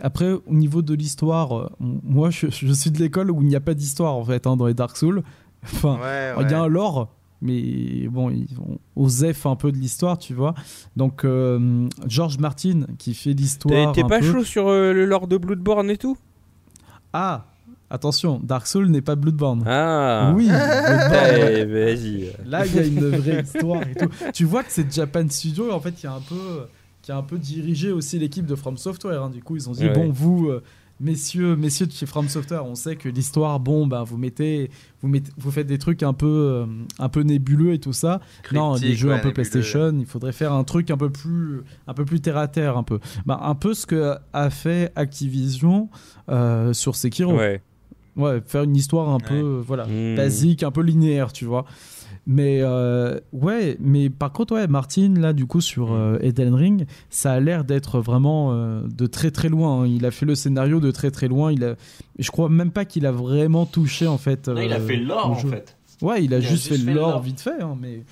Après, 0.00 0.32
au 0.32 0.42
niveau 0.52 0.82
de 0.82 0.92
l'histoire, 0.94 1.56
euh, 1.56 1.68
moi, 1.80 2.30
je, 2.30 2.48
je 2.50 2.72
suis 2.72 2.90
de 2.90 2.98
l'école 2.98 3.30
où 3.30 3.40
il 3.40 3.46
n'y 3.48 3.54
a 3.56 3.60
pas 3.60 3.72
d'histoire, 3.72 4.14
en 4.16 4.24
fait, 4.24 4.46
hein, 4.48 4.56
dans 4.56 4.66
les 4.66 4.74
Dark 4.74 4.96
Souls. 4.96 5.22
Enfin, 5.64 5.98
Ouais, 6.00 6.32
il 6.42 6.50
y 6.50 6.54
a 6.54 6.60
un 6.62 6.68
lore, 6.68 7.12
mais 7.42 8.06
bon, 8.08 8.30
ils 8.30 8.48
ont 8.60 8.78
osef 8.94 9.46
un 9.46 9.56
peu 9.56 9.72
de 9.72 9.76
l'histoire, 9.76 10.16
tu 10.18 10.32
vois. 10.34 10.54
Donc, 10.96 11.24
euh, 11.24 11.88
George 12.06 12.38
Martin, 12.38 12.82
qui 12.98 13.14
fait 13.14 13.32
l'histoire. 13.32 13.92
t'es 13.92 14.02
un 14.04 14.08
pas 14.08 14.20
peu- 14.20 14.32
chaud 14.32 14.44
sur 14.44 14.68
euh, 14.68 14.92
le 14.92 15.04
lore 15.04 15.26
de 15.26 15.36
Bloodborne 15.36 15.90
et 15.90 15.96
tout? 15.96 16.16
Ah, 17.12 17.46
attention, 17.90 18.40
Dark 18.42 18.66
Souls 18.66 18.88
n'est 18.88 19.02
pas 19.02 19.16
Bloodborne. 19.16 19.64
Ah 19.66 20.32
Oui, 20.36 20.46
Bloodborne. 20.48 21.50
Eh, 21.56 21.64
vas-y. 21.64 22.30
Là, 22.46 22.66
il 22.66 22.74
y 22.74 22.78
a 22.78 22.84
une 22.84 23.08
vraie 23.10 23.42
histoire 23.42 23.82
et 23.82 23.94
tout. 23.94 24.08
Tu 24.32 24.44
vois 24.44 24.62
que 24.62 24.70
c'est 24.72 24.92
Japan 24.92 25.26
Studio, 25.28 25.72
en 25.72 25.80
fait, 25.80 25.92
qui 25.92 26.06
a 26.06 26.12
un 26.12 26.20
peu, 26.20 26.66
qui 27.02 27.12
a 27.12 27.16
un 27.16 27.22
peu 27.22 27.38
dirigé 27.38 27.90
aussi 27.92 28.18
l'équipe 28.18 28.46
de 28.46 28.54
From 28.54 28.76
Software. 28.76 29.22
hein. 29.22 29.30
Du 29.30 29.42
coup, 29.42 29.56
ils 29.56 29.68
ont 29.68 29.72
dit 29.72 29.86
Ouais. 29.86 29.92
bon, 29.94 30.10
vous, 30.10 30.48
euh, 30.48 30.62
messieurs, 31.00 31.56
messieurs 31.56 31.86
de 31.86 31.92
chez 31.92 32.06
From 32.06 32.28
Software, 32.28 32.64
on 32.64 32.74
sait 32.74 32.96
que 32.96 33.08
l'histoire, 33.08 33.60
bon, 33.60 33.86
bah, 33.86 34.02
vous 34.02 34.16
mettez, 34.16 34.70
vous 35.02 35.08
mettez, 35.08 35.30
vous 35.36 35.50
faites 35.50 35.66
des 35.66 35.78
trucs 35.78 36.02
un 36.02 36.12
peu, 36.14 36.26
euh, 36.26 36.66
un 36.98 37.08
peu 37.08 37.20
nébuleux 37.20 37.72
et 37.74 37.78
tout 37.78 37.92
ça. 37.92 38.20
non, 38.52 38.74
les 38.74 38.78
Cryptique, 38.80 38.98
jeux 38.98 39.08
ouais, 39.08 39.14
un 39.14 39.18
peu 39.18 39.28
nébuleux. 39.28 39.34
PlayStation, 39.50 39.96
il 39.98 40.06
faudrait 40.06 40.32
faire 40.32 40.52
un 40.52 40.64
truc 40.64 40.90
un 40.90 40.96
peu 40.96 41.10
plus, 41.10 41.62
un 41.86 41.94
peu 41.94 42.04
plus 42.04 42.20
terre 42.20 42.36
à 42.38 42.48
terre, 42.48 42.76
un 42.76 42.82
peu. 42.82 42.98
Bah, 43.26 43.38
un 43.42 43.54
peu 43.54 43.74
ce 43.74 43.86
que 43.86 44.14
a 44.32 44.50
fait 44.50 44.92
Activision 44.96 45.88
euh, 46.28 46.72
sur 46.72 46.96
Sekiro. 46.96 47.36
Ouais. 47.36 47.62
Ouais, 48.16 48.40
faire 48.46 48.62
une 48.62 48.74
histoire 48.74 49.10
un 49.10 49.16
Ouais. 49.16 49.28
peu 49.28 49.34
euh, 49.34 49.62
voilà, 49.66 49.84
Hmm. 49.86 50.16
basique, 50.16 50.62
un 50.62 50.70
peu 50.70 50.80
linéaire, 50.80 51.32
tu 51.34 51.44
vois. 51.44 51.66
Mais 52.28 52.58
euh, 52.60 53.20
ouais, 53.32 53.76
mais 53.78 54.10
par 54.10 54.32
contre, 54.32 54.54
ouais, 54.54 54.66
Martin, 54.66 55.14
là, 55.16 55.32
du 55.32 55.46
coup, 55.46 55.60
sur 55.60 55.92
euh, 55.92 56.18
Elden 56.20 56.54
Ring, 56.54 56.86
ça 57.08 57.32
a 57.34 57.40
l'air 57.40 57.64
d'être 57.64 58.00
vraiment 58.00 58.52
euh, 58.52 58.82
de 58.88 59.06
très 59.06 59.30
très 59.30 59.48
loin. 59.48 59.82
hein. 59.82 59.86
Il 59.86 60.04
a 60.04 60.10
fait 60.10 60.26
le 60.26 60.34
scénario 60.34 60.80
de 60.80 60.90
très 60.90 61.12
très 61.12 61.28
loin. 61.28 61.52
Il 61.52 61.62
a, 61.64 61.76
je 62.18 62.30
crois 62.32 62.48
même 62.48 62.72
pas 62.72 62.84
qu'il 62.84 63.06
a 63.06 63.12
vraiment 63.12 63.64
touché 63.64 64.08
en 64.08 64.18
fait. 64.18 64.48
Non, 64.48 64.60
il 64.60 64.72
a 64.72 64.76
euh, 64.76 64.86
fait 64.86 64.96
l'or 64.96 65.30
en 65.30 65.34
jeu. 65.38 65.50
fait. 65.50 65.76
Ouais, 66.02 66.24
il 66.24 66.34
a, 66.34 66.38
Il 66.38 66.44
a 66.44 66.48
juste, 66.48 66.68
juste 66.68 66.80
fait 66.80 66.84
fait 66.90 66.94
l'or 66.94 67.22
vite 67.22 67.40
fait, 67.40 67.62
hein, 67.62 67.76
mais, 67.80 68.02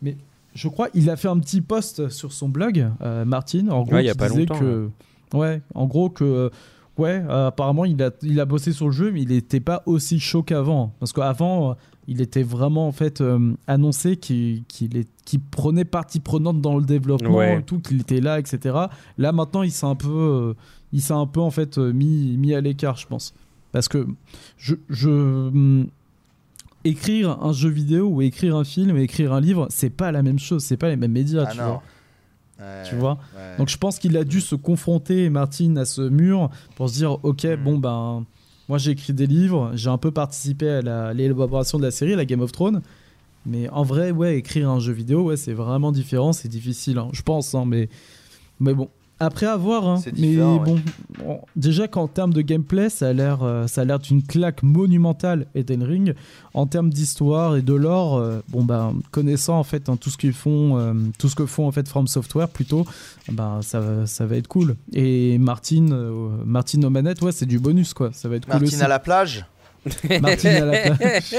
mais 0.00 0.16
je 0.54 0.66
crois, 0.68 0.88
il 0.94 1.10
a 1.10 1.16
fait 1.16 1.28
un 1.28 1.38
petit 1.38 1.60
post 1.60 2.08
sur 2.08 2.32
son 2.32 2.48
blog, 2.48 2.88
euh, 3.02 3.24
Martin. 3.26 3.68
En 3.68 3.82
gros, 3.82 3.96
Ouais, 3.96 4.02
il 4.04 4.06
y 4.06 4.08
a 4.08 4.12
qui 4.12 4.18
pas 4.18 4.28
disait 4.30 4.40
longtemps, 4.46 4.58
que, 4.60 4.88
ouais, 5.34 5.60
en 5.74 5.86
gros 5.86 6.08
que, 6.08 6.50
ouais, 6.96 7.22
euh, 7.28 7.48
apparemment 7.48 7.84
il 7.84 8.02
a, 8.02 8.10
il 8.22 8.40
a 8.40 8.46
bossé 8.46 8.72
sur 8.72 8.86
le 8.86 8.92
jeu, 8.92 9.12
mais 9.12 9.20
il 9.22 9.28
n'était 9.28 9.60
pas 9.60 9.82
aussi 9.84 10.18
chaud 10.18 10.42
qu'avant, 10.42 10.94
parce 10.98 11.12
qu'avant, 11.12 11.70
euh, 11.70 11.74
il 12.10 12.20
était 12.22 12.42
vraiment 12.42 12.88
en 12.88 12.92
fait 12.92 13.20
euh, 13.20 13.52
annoncé 13.66 14.16
qu'il 14.16 14.64
prenait 15.50 15.84
partie 15.84 16.20
prenante 16.20 16.60
dans 16.60 16.76
le 16.78 16.84
développement, 16.84 17.36
Ouais. 17.36 17.58
et 17.60 17.62
tout, 17.62 17.78
qu'il 17.78 18.00
était 18.00 18.20
là, 18.20 18.38
etc. 18.40 18.76
Là 19.18 19.32
maintenant, 19.32 19.62
il 19.62 19.70
s'est 19.70 19.86
un 19.86 19.94
peu, 19.94 20.08
euh, 20.08 20.54
il 20.92 21.00
s'est 21.02 21.12
un 21.12 21.26
peu 21.26 21.40
en 21.40 21.50
fait 21.50 21.78
euh, 21.78 21.92
mis, 21.92 22.36
mis 22.38 22.54
à 22.54 22.60
l'écart, 22.60 22.96
je 22.96 23.06
pense, 23.06 23.34
parce 23.72 23.88
que 23.88 24.06
je, 24.56 24.74
je 24.88 25.10
hum, 25.10 25.86
écrire 26.84 27.42
un 27.42 27.52
jeu 27.52 27.68
vidéo 27.68 28.06
ou 28.08 28.22
écrire 28.22 28.56
un 28.56 28.64
film 28.64 28.96
et 28.96 29.02
écrire 29.02 29.32
un 29.32 29.40
livre, 29.40 29.66
c'est 29.70 29.90
pas 29.90 30.10
la 30.12 30.22
même 30.22 30.38
chose, 30.38 30.64
c'est 30.64 30.76
pas 30.76 30.88
les 30.88 30.96
mêmes 30.96 31.12
médias, 31.12 31.44
Ah 31.46 31.52
tu 31.52 31.58
non. 31.58 31.64
vois. 31.66 31.82
Ouais, 32.60 32.82
Tu 32.88 32.94
vois 32.96 33.18
ouais. 33.36 33.56
Donc 33.58 33.68
je 33.68 33.76
pense 33.76 33.98
qu'il 33.98 34.16
a 34.16 34.24
dû 34.24 34.40
se 34.40 34.54
confronter, 34.56 35.30
Martin, 35.30 35.76
à 35.76 35.84
ce 35.84 36.02
mur 36.02 36.50
pour 36.74 36.88
se 36.88 36.94
dire, 36.94 37.22
ok, 37.24 37.44
Mm. 37.44 37.64
bon 37.64 37.78
ben, 37.78 38.24
moi 38.68 38.78
j'ai 38.78 38.90
écrit 38.92 39.12
des 39.12 39.26
livres, 39.26 39.72
j'ai 39.74 39.90
un 39.90 39.98
peu 39.98 40.10
participé 40.10 40.68
à 40.68 40.82
la- 40.82 41.14
l'élaboration 41.14 41.78
de 41.78 41.84
la 41.84 41.90
série, 41.90 42.14
la 42.14 42.24
Game 42.24 42.40
of 42.40 42.52
Thrones, 42.52 42.82
mais 43.46 43.68
en 43.70 43.82
vrai, 43.82 44.10
ouais, 44.10 44.36
écrire 44.36 44.68
un 44.68 44.78
jeu 44.80 44.92
vidéo, 44.92 45.22
ouais, 45.24 45.36
c'est 45.36 45.52
vraiment 45.54 45.92
différent, 45.92 46.32
c'est 46.32 46.48
difficile, 46.48 46.98
hein, 46.98 47.08
je 47.12 47.22
pense, 47.22 47.54
hein, 47.54 47.64
mais, 47.66 47.88
mais 48.60 48.74
bon. 48.74 48.88
Après 49.20 49.46
avoir, 49.46 49.84
hein, 49.88 50.00
mais 50.16 50.36
ouais. 50.40 50.58
bon, 50.64 50.80
déjà 51.56 51.88
qu'en 51.88 52.06
termes 52.06 52.32
de 52.32 52.40
gameplay, 52.40 52.88
ça 52.88 53.08
a 53.08 53.12
l'air, 53.12 53.42
euh, 53.42 53.66
ça 53.66 53.80
a 53.80 53.84
l'air 53.84 53.98
d'une 53.98 54.22
claque 54.22 54.62
monumentale 54.62 55.46
Elden 55.56 55.82
Ring. 55.82 56.14
En 56.54 56.66
termes 56.66 56.90
d'histoire 56.90 57.56
et 57.56 57.62
de 57.62 57.74
lore, 57.74 58.16
euh, 58.16 58.40
bon 58.48 58.62
ben, 58.64 58.94
connaissant 59.10 59.58
en 59.58 59.64
fait 59.64 59.88
hein, 59.88 59.96
tout 59.96 60.10
ce 60.10 60.16
qu'ils 60.18 60.32
font, 60.32 60.78
euh, 60.78 60.92
tout 61.18 61.28
ce 61.28 61.34
que 61.34 61.46
font 61.46 61.66
en 61.66 61.72
fait 61.72 61.88
From 61.88 62.06
Software 62.06 62.48
plutôt, 62.48 62.86
ben 63.32 63.60
ça, 63.62 63.80
va- 63.80 64.06
ça 64.06 64.24
va 64.24 64.36
être 64.36 64.46
cool. 64.46 64.76
Et 64.92 65.36
Martin, 65.38 65.88
euh, 65.90 66.28
Martin 66.44 66.80
aux 66.84 66.90
manettes, 66.90 67.20
ouais, 67.22 67.32
c'est 67.32 67.46
du 67.46 67.58
bonus 67.58 67.94
quoi, 67.94 68.10
ça 68.12 68.28
va 68.28 68.36
être 68.36 68.44
cool 68.46 68.52
Martine 68.60 68.68
aussi. 68.76 68.82
à 68.84 68.88
la 68.88 68.98
plage? 69.00 69.44
Martin 70.22 70.48
à 70.50 70.64
la 70.64 70.90
plage, 70.96 71.34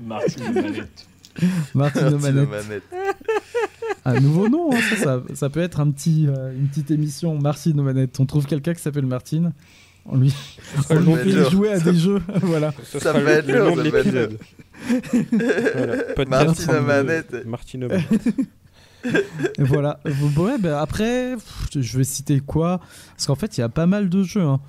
Martine 0.00 0.42
aux 0.48 0.52
manettes. 0.52 1.06
manettes. 1.74 2.82
Un 4.04 4.20
nouveau 4.20 4.48
nom, 4.48 4.72
hein, 4.72 4.78
ça, 4.90 4.96
ça, 4.96 5.22
ça 5.34 5.50
peut 5.50 5.60
être 5.60 5.78
un 5.80 5.90
petit, 5.90 6.26
euh, 6.26 6.52
une 6.54 6.68
petite 6.68 6.90
émission 6.90 7.38
Martin 7.38 7.76
aux 7.78 7.82
manettes. 7.82 8.18
On 8.18 8.26
trouve 8.26 8.46
quelqu'un 8.46 8.72
qui 8.72 8.80
s'appelle 8.80 9.04
Martin, 9.04 9.52
on 10.06 10.16
lui, 10.16 10.34
on 10.88 10.94
lui 10.94 11.32
fait 11.32 11.50
jouer 11.50 11.72
à 11.72 11.80
des 11.80 11.94
jeux, 11.94 12.22
voilà. 12.42 12.72
Ça 12.82 13.12
va 13.12 13.32
être 13.32 13.46
le, 13.46 13.58
nom 13.58 13.76
de 13.76 13.82
l'épisode. 13.82 14.38
Voilà, 16.16 16.44
Martine 16.44 16.80
manettes. 16.80 17.46
Martine. 17.46 17.88
Et 19.04 19.62
voilà. 19.62 20.00
Ouais, 20.36 20.58
ben 20.58 20.74
après, 20.74 21.36
je 21.74 21.98
vais 21.98 22.04
citer 22.04 22.40
quoi? 22.40 22.80
Parce 23.10 23.26
qu'en 23.26 23.34
fait, 23.34 23.58
il 23.58 23.60
y 23.60 23.64
a 23.64 23.68
pas 23.68 23.86
mal 23.86 24.08
de 24.08 24.22
jeux. 24.22 24.42
hein. 24.42 24.60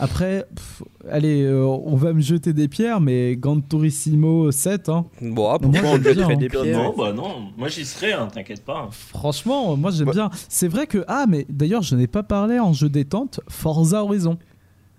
Après, 0.00 0.46
pff, 0.54 0.82
allez, 1.10 1.42
euh, 1.42 1.64
on 1.66 1.96
va 1.96 2.12
me 2.12 2.20
jeter 2.20 2.52
des 2.52 2.68
pierres, 2.68 3.00
mais 3.00 3.34
Gran 3.36 3.60
Turismo 3.60 4.50
7, 4.52 4.88
hein, 4.88 5.06
Bon, 5.20 5.46
ah, 5.48 5.58
Moi, 5.58 5.58
pourquoi 5.58 5.80
on 5.88 5.92
j'aime 5.94 6.02
te 6.02 6.08
jetterait 6.10 6.34
hein. 6.34 6.36
des 6.36 6.48
pierres 6.48 6.64
Non, 6.84 6.94
bah 6.96 7.12
non, 7.12 7.48
moi 7.56 7.68
j'y 7.68 7.84
serais, 7.84 8.12
hein, 8.12 8.28
t'inquiète 8.32 8.64
pas. 8.64 8.88
franchement, 8.92 9.76
moi 9.76 9.90
j'aime 9.90 10.08
Ouais. 10.08 10.14
bien. 10.14 10.30
C'est 10.48 10.68
vrai 10.68 10.86
que, 10.86 11.04
ah, 11.08 11.26
mais 11.28 11.46
d'ailleurs, 11.48 11.82
je 11.82 11.96
n'ai 11.96 12.06
pas 12.06 12.22
parlé 12.22 12.58
en 12.60 12.72
jeu 12.72 12.88
détente, 12.88 13.40
Forza 13.48 14.04
Horizon. 14.04 14.38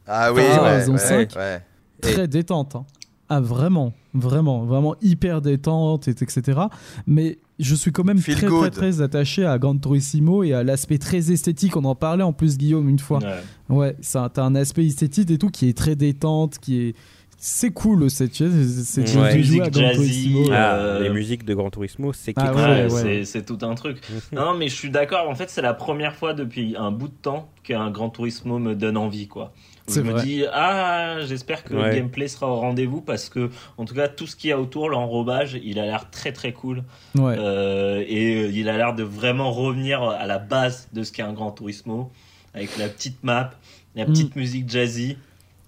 Ah 0.06 0.34
oui, 0.34 0.42
Ah, 0.46 0.64
ouais, 0.80 0.90
ont 0.90 0.94
ouais, 0.96 1.28
ouais. 1.36 1.62
Très 2.02 2.28
détente. 2.28 2.76
hein. 2.76 2.86
Ah, 3.30 3.40
vraiment, 3.40 3.94
vraiment, 4.14 4.66
vraiment 4.66 4.96
hyper 5.02 5.42
détente, 5.42 6.08
et, 6.08 6.12
etc. 6.12 6.60
Mais 7.06 7.38
je 7.60 7.76
suis 7.76 7.92
quand 7.92 8.04
même 8.04 8.18
Feel 8.20 8.36
très, 8.36 8.48
très, 8.48 8.56
good. 8.56 8.72
très 8.72 9.02
attaché 9.02 9.46
à 9.46 9.58
Gran 9.60 9.78
Turismo 9.78 10.44
et 10.44 10.54
à 10.54 10.64
l'aspect 10.64 10.98
très 10.98 11.32
esthétique. 11.32 11.76
On 11.78 11.84
en 11.86 11.96
parlait 11.96 12.24
en 12.24 12.34
plus, 12.34 12.58
Guillaume, 12.58 12.88
une 12.90 13.00
fois. 13.00 13.20
Ouais. 13.20 13.76
Ouais, 13.76 13.96
ça, 14.02 14.30
t'as 14.34 14.44
un 14.44 14.56
aspect 14.56 14.86
esthétique 14.86 15.30
et 15.32 15.38
tout 15.38 15.50
qui 15.50 15.70
est 15.70 15.78
très 15.78 15.96
détente, 15.96 16.58
qui 16.60 16.80
est. 16.82 16.96
C'est 17.42 17.72
cool, 17.72 18.10
sais, 18.10 18.50
c'est 18.84 19.02
Ouais. 19.02 19.06
de 19.06 19.12
jouer 19.12 19.30
à 19.30 19.36
Musique 19.38 19.62
Gran 19.72 19.82
jazzy, 19.94 20.24
Turismo. 20.34 20.50
Ah, 20.52 20.76
Euh, 20.76 21.00
les 21.04 21.10
musiques 21.10 21.46
de 21.46 21.54
Gran 21.54 21.70
Turismo, 21.70 22.12
c'est 22.12 22.34
Ah 22.36 22.54
ouais. 22.54 22.84
Ouais, 22.84 22.90
c'est- 22.92 23.24
tout 23.46 23.58
un 23.62 23.76
truc. 23.76 24.02
Non, 24.34 24.56
mais 24.58 24.68
je 24.68 24.76
suis 24.76 24.90
d'accord. 24.90 25.30
En 25.30 25.36
fait, 25.36 25.50
c'est 25.50 25.62
la 25.62 25.74
première 25.74 26.16
fois 26.16 26.34
depuis 26.34 26.76
un 26.78 26.92
bout 26.92 27.08
de 27.08 27.14
temps 27.22 27.50
qu'un 27.64 27.92
Gran 27.92 28.10
Turismo 28.10 28.60
me 28.60 28.76
donne 28.76 28.98
envie, 28.98 29.28
quoi. 29.30 29.54
Je 29.96 30.02
me 30.02 30.12
vrai. 30.12 30.24
dis, 30.24 30.44
ah, 30.52 31.18
j'espère 31.26 31.64
que 31.64 31.74
Ouais. 31.74 31.90
le 31.90 31.96
gameplay 31.96 32.28
sera 32.28 32.48
au 32.48 32.56
rendez-vous 32.56 33.02
parce 33.02 33.30
que, 33.30 33.50
en 33.78 33.86
tout 33.86 33.96
cas, 33.96 34.08
tout 34.08 34.28
ce 34.28 34.36
qu'il 34.36 34.50
y 34.50 34.54
a 34.54 34.60
autour, 34.60 34.90
l'enrobage, 34.90 35.60
il 35.64 35.80
a 35.80 35.86
l'air 35.86 36.10
très 36.10 36.32
très 36.34 36.54
cool. 36.54 36.84
Ouais. 37.16 37.36
Euh, 37.38 38.04
et 38.08 38.36
euh, 38.36 38.52
il 38.54 38.70
a 38.70 38.78
l'air 38.78 38.94
de 38.96 39.04
vraiment 39.04 39.52
revenir 39.52 40.02
à 40.04 40.26
la 40.28 40.40
base 40.40 40.90
de 40.94 41.04
ce 41.04 41.12
qu'est 41.12 41.24
un 41.24 41.34
Gran 41.34 41.52
Turismo, 41.52 42.12
avec 42.54 42.78
la 42.78 42.88
petite 42.90 43.24
map, 43.24 43.52
la 43.96 44.06
Mm. 44.06 44.08
petite 44.10 44.36
musique 44.36 44.70
jazzy. 44.70 45.18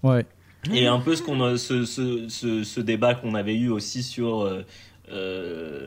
Ouais. 0.02 0.24
Et 0.72 0.86
un 0.86 1.00
peu 1.00 1.16
ce, 1.16 1.22
qu'on 1.22 1.40
a, 1.42 1.56
ce, 1.58 1.84
ce, 1.84 2.28
ce, 2.28 2.62
ce 2.62 2.80
débat 2.80 3.14
qu'on 3.14 3.34
avait 3.34 3.56
eu 3.56 3.68
aussi 3.68 4.02
sur 4.04 4.42
euh, 4.42 4.64
euh, 5.10 5.80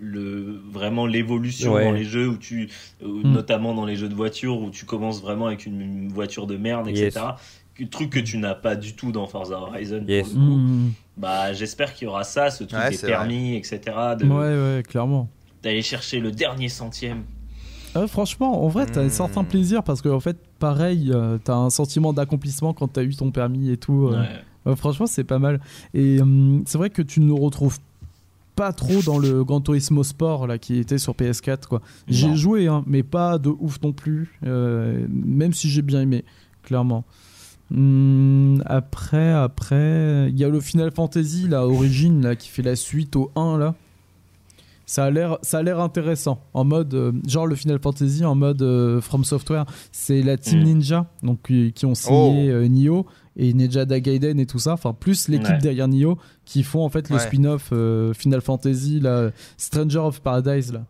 le, 0.00 0.60
vraiment 0.70 1.06
l'évolution 1.06 1.72
Ouais. 1.74 1.84
dans 1.84 1.92
les 1.92 2.04
jeux, 2.04 2.28
où 2.28 2.36
tu, 2.36 2.68
où 3.02 3.08
Mm. 3.26 3.32
notamment 3.32 3.74
dans 3.74 3.84
les 3.86 3.96
jeux 3.96 4.08
de 4.08 4.14
voiture, 4.14 4.58
où 4.60 4.70
tu 4.70 4.84
commences 4.84 5.20
vraiment 5.22 5.46
avec 5.46 5.66
une, 5.66 5.80
une 5.80 6.08
voiture 6.12 6.46
de 6.46 6.56
merde, 6.56 6.88
etc. 6.88 7.10
Yes. 7.14 7.24
Le 7.80 7.88
truc 7.88 8.10
que 8.10 8.18
tu 8.20 8.36
n'as 8.38 8.54
pas 8.54 8.76
du 8.76 8.94
tout 8.94 9.10
dans 9.10 9.26
Forza 9.26 9.58
Horizon. 9.58 10.00
pour 10.00 10.08
Yes. 10.10 10.28
le 10.28 10.34
coup. 10.34 10.38
Mmh. 10.40 10.92
Bah, 11.16 11.52
j'espère 11.52 11.94
qu'il 11.94 12.06
y 12.06 12.08
aura 12.08 12.24
ça, 12.24 12.50
ce 12.50 12.64
truc 12.64 12.78
Ouais, 12.80 12.90
des 12.90 12.98
permis, 12.98 13.56
etc. 13.56 13.80
de- 14.18 14.26
Ouais, 14.26 14.76
ouais, 14.76 14.82
clairement. 14.86 15.28
D'aller 15.62 15.82
chercher 15.82 16.20
le 16.20 16.30
dernier 16.30 16.68
centième. 16.68 17.22
Ah, 17.94 18.06
franchement, 18.06 18.64
en 18.64 18.68
vrai, 18.68 18.86
t'as 18.86 19.00
un 19.02 19.06
Mm. 19.06 19.10
certain 19.10 19.44
plaisir 19.44 19.82
parce 19.82 20.00
que, 20.00 20.08
en 20.08 20.20
fait, 20.20 20.36
pareil, 20.58 21.10
euh, 21.12 21.38
t'as 21.42 21.54
un 21.56 21.70
sentiment 21.70 22.12
d'accomplissement 22.12 22.72
quand 22.72 22.88
t'as 22.88 23.02
eu 23.02 23.14
ton 23.16 23.30
permis 23.32 23.70
et 23.70 23.76
tout. 23.76 24.08
euh. 24.08 24.20
Ouais. 24.20 24.28
Ouais, 24.66 24.76
franchement, 24.76 25.06
c'est 25.06 25.24
pas 25.24 25.38
mal. 25.38 25.58
Et 25.94 26.20
hum, 26.20 26.62
c'est 26.66 26.76
vrai 26.78 26.90
que 26.90 27.00
tu 27.02 27.20
ne 27.20 27.26
le 27.26 27.32
retrouves 27.34 27.78
pas 28.56 28.72
trop 28.74 29.00
dans 29.02 29.18
le 29.18 29.42
Gran 29.42 29.60
Turismo 29.62 30.04
Sport 30.04 30.46
là, 30.46 30.58
qui 30.58 30.78
était 30.78 30.98
sur 30.98 31.14
PS4. 31.14 31.66
quoi. 31.66 31.80
J'ai 32.08 32.36
joué, 32.36 32.68
hein, 32.68 32.84
mais 32.86 33.02
pas 33.02 33.38
de 33.38 33.48
ouf 33.48 33.80
non 33.82 33.92
plus. 33.92 34.38
euh, 34.44 35.06
même 35.10 35.52
si 35.54 35.68
j'ai 35.70 35.80
bien 35.82 36.02
aimé, 36.02 36.24
clairement. 36.62 37.04
Hum, 37.74 38.62
après, 38.66 39.30
après, 39.32 40.28
il 40.30 40.38
y 40.38 40.44
a 40.44 40.48
le 40.48 40.60
Final 40.60 40.90
Fantasy, 40.90 41.46
la 41.48 41.66
Origin, 41.66 42.20
là, 42.22 42.36
qui 42.36 42.48
fait 42.48 42.62
la 42.62 42.76
suite 42.76 43.14
au 43.16 43.30
1, 43.36 43.58
là. 43.58 43.74
Ça 44.86 45.04
a 45.04 45.10
l'air, 45.12 45.38
ça 45.42 45.58
a 45.58 45.62
l'air 45.62 45.78
intéressant. 45.78 46.42
En 46.52 46.64
mode, 46.64 46.92
euh, 46.94 47.12
genre 47.28 47.46
le 47.46 47.54
Final 47.54 47.78
Fantasy 47.80 48.24
en 48.24 48.34
mode 48.34 48.60
euh, 48.62 49.00
From 49.00 49.22
Software, 49.24 49.64
c'est 49.92 50.20
la 50.20 50.36
Team 50.36 50.60
Mm. 50.60 50.64
Ninja, 50.64 51.06
donc 51.22 51.42
qui, 51.46 51.72
qui 51.72 51.86
ont 51.86 51.94
signé 51.94 52.50
Oh. 52.50 52.54
euh, 52.56 52.66
Nioh 52.66 53.06
et 53.36 53.54
Ninja 53.54 53.84
Gaiden 53.86 54.40
et 54.40 54.46
tout 54.46 54.58
ça. 54.58 54.72
Enfin, 54.72 54.92
plus 54.92 55.28
l'équipe 55.28 55.48
Ouais. 55.48 55.58
derrière 55.58 55.86
Nioh 55.86 56.18
qui 56.44 56.64
font 56.64 56.84
en 56.84 56.88
fait 56.88 57.08
le 57.08 57.14
Ouais. 57.16 57.22
spin-off 57.22 57.68
euh, 57.72 58.12
Final 58.14 58.40
Fantasy, 58.40 58.98
là, 58.98 59.30
Stranger 59.58 59.98
of 60.00 60.20
Paradise, 60.22 60.72
là. 60.72 60.84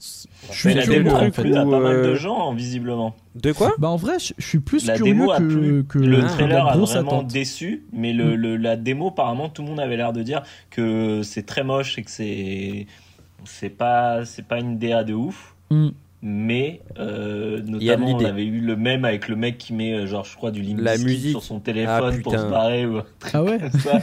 Je 0.00 0.54
suis 0.56 0.74
curieux, 0.74 1.02
démo 1.02 1.10
en 1.10 1.16
a 1.16 1.30
fait. 1.30 1.42
plu 1.42 1.56
à 1.56 1.64
Ou, 1.66 1.70
pas 1.70 1.80
mal 1.80 1.96
euh, 1.96 2.10
de 2.10 2.14
gens, 2.14 2.52
visiblement. 2.54 3.16
De 3.34 3.50
quoi? 3.52 3.72
Bah 3.78 3.88
en 3.88 3.96
vrai, 3.96 4.14
je 4.18 4.32
suis 4.38 4.60
plus 4.60 4.86
La 4.86 4.94
curieux 4.96 5.12
démo 5.14 5.32
a 5.32 5.38
que, 5.38 5.42
Le 5.98 6.24
trailer 6.26 6.64
la 6.64 6.70
a 6.72 6.76
vraiment 6.76 7.00
attente. 7.00 7.26
déçu, 7.26 7.82
mais 7.92 8.12
le, 8.12 8.36
le- 8.36 8.56
la 8.56 8.76
démo, 8.76 9.08
apparemment, 9.08 9.48
tout 9.48 9.62
le 9.62 9.68
monde 9.68 9.80
avait 9.80 9.96
l'air 9.96 10.12
de 10.12 10.22
dire 10.22 10.42
que 10.70 11.22
c'est 11.24 11.44
très 11.46 11.64
moche 11.64 11.98
et 11.98 12.02
que 12.04 12.10
c'est 12.10 12.86
c'est 13.44 13.68
pas 13.70 14.24
c'est 14.24 14.44
pas 14.46 14.58
une 14.60 14.78
DA 14.78 15.02
de 15.04 15.14
ouf. 15.14 15.54
Mm. 15.70 15.88
Mais 16.20 16.80
euh, 16.98 17.60
notamment, 17.64 18.16
on 18.16 18.24
avait 18.24 18.44
eu 18.44 18.60
le 18.60 18.74
même 18.76 19.04
avec 19.04 19.28
le 19.28 19.36
mec 19.36 19.56
qui 19.58 19.72
met, 19.72 19.92
euh, 19.94 20.06
genre, 20.06 20.24
je 20.24 20.34
crois, 20.36 20.50
du 20.50 20.62
Limp 20.62 20.80
La 20.80 20.94
Bizkit 20.94 21.06
musique. 21.06 21.30
sur 21.30 21.44
son 21.44 21.60
téléphone 21.60 22.14
Ah, 22.18 22.22
pour 22.22 22.32
se 22.32 22.46
barrer. 22.50 22.86
Ou... 22.86 23.00
Ah 23.32 23.42
ouais 23.44 23.58
ça, 23.78 24.00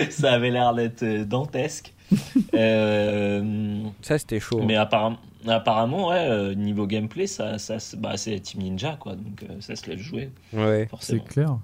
ça 0.10 0.32
avait 0.32 0.50
l'air 0.50 0.74
d'être 0.74 1.04
euh, 1.04 1.24
dantesque. 1.24 1.92
Euh, 2.54 3.82
Ça, 4.02 4.18
c'était 4.18 4.40
chaud. 4.40 4.60
hein. 4.62 4.64
mais 4.66 4.76
apparemment, 4.76 5.18
apparemment, 5.46 6.08
ouais, 6.08 6.26
euh, 6.28 6.54
niveau 6.54 6.86
gameplay, 6.86 7.26
ça, 7.26 7.58
ça, 7.58 7.76
bah, 7.98 8.16
c'est 8.16 8.38
Team 8.40 8.62
Ninja, 8.62 8.96
quoi. 8.98 9.14
Donc 9.14 9.42
euh, 9.44 9.54
ça 9.60 9.76
se 9.76 9.88
laisse 9.90 10.00
jouer, 10.00 10.30
Ouais. 10.52 10.88
C'est 11.00 11.22
clair. 11.24 11.58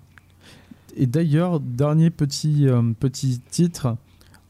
Et 0.96 1.06
d'ailleurs, 1.06 1.58
dernier 1.60 2.10
petit, 2.10 2.68
euh, 2.68 2.82
petit 2.98 3.40
titre, 3.50 3.96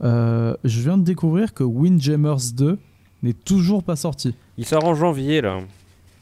euh, 0.03 0.55
je 0.65 0.81
viens 0.83 0.99
de 0.99 1.05
découvrir 1.05 1.55
que 1.55 1.65
Windjammers 1.65 2.53
2 2.55 2.79
n'est 3.23 3.33
toujours 3.33 3.83
pas 3.83 3.97
sorti. 3.97 4.35
Il 4.59 4.67
sort 4.67 4.85
en 4.85 4.95
janvier, 4.95 5.41
là. 5.41 5.61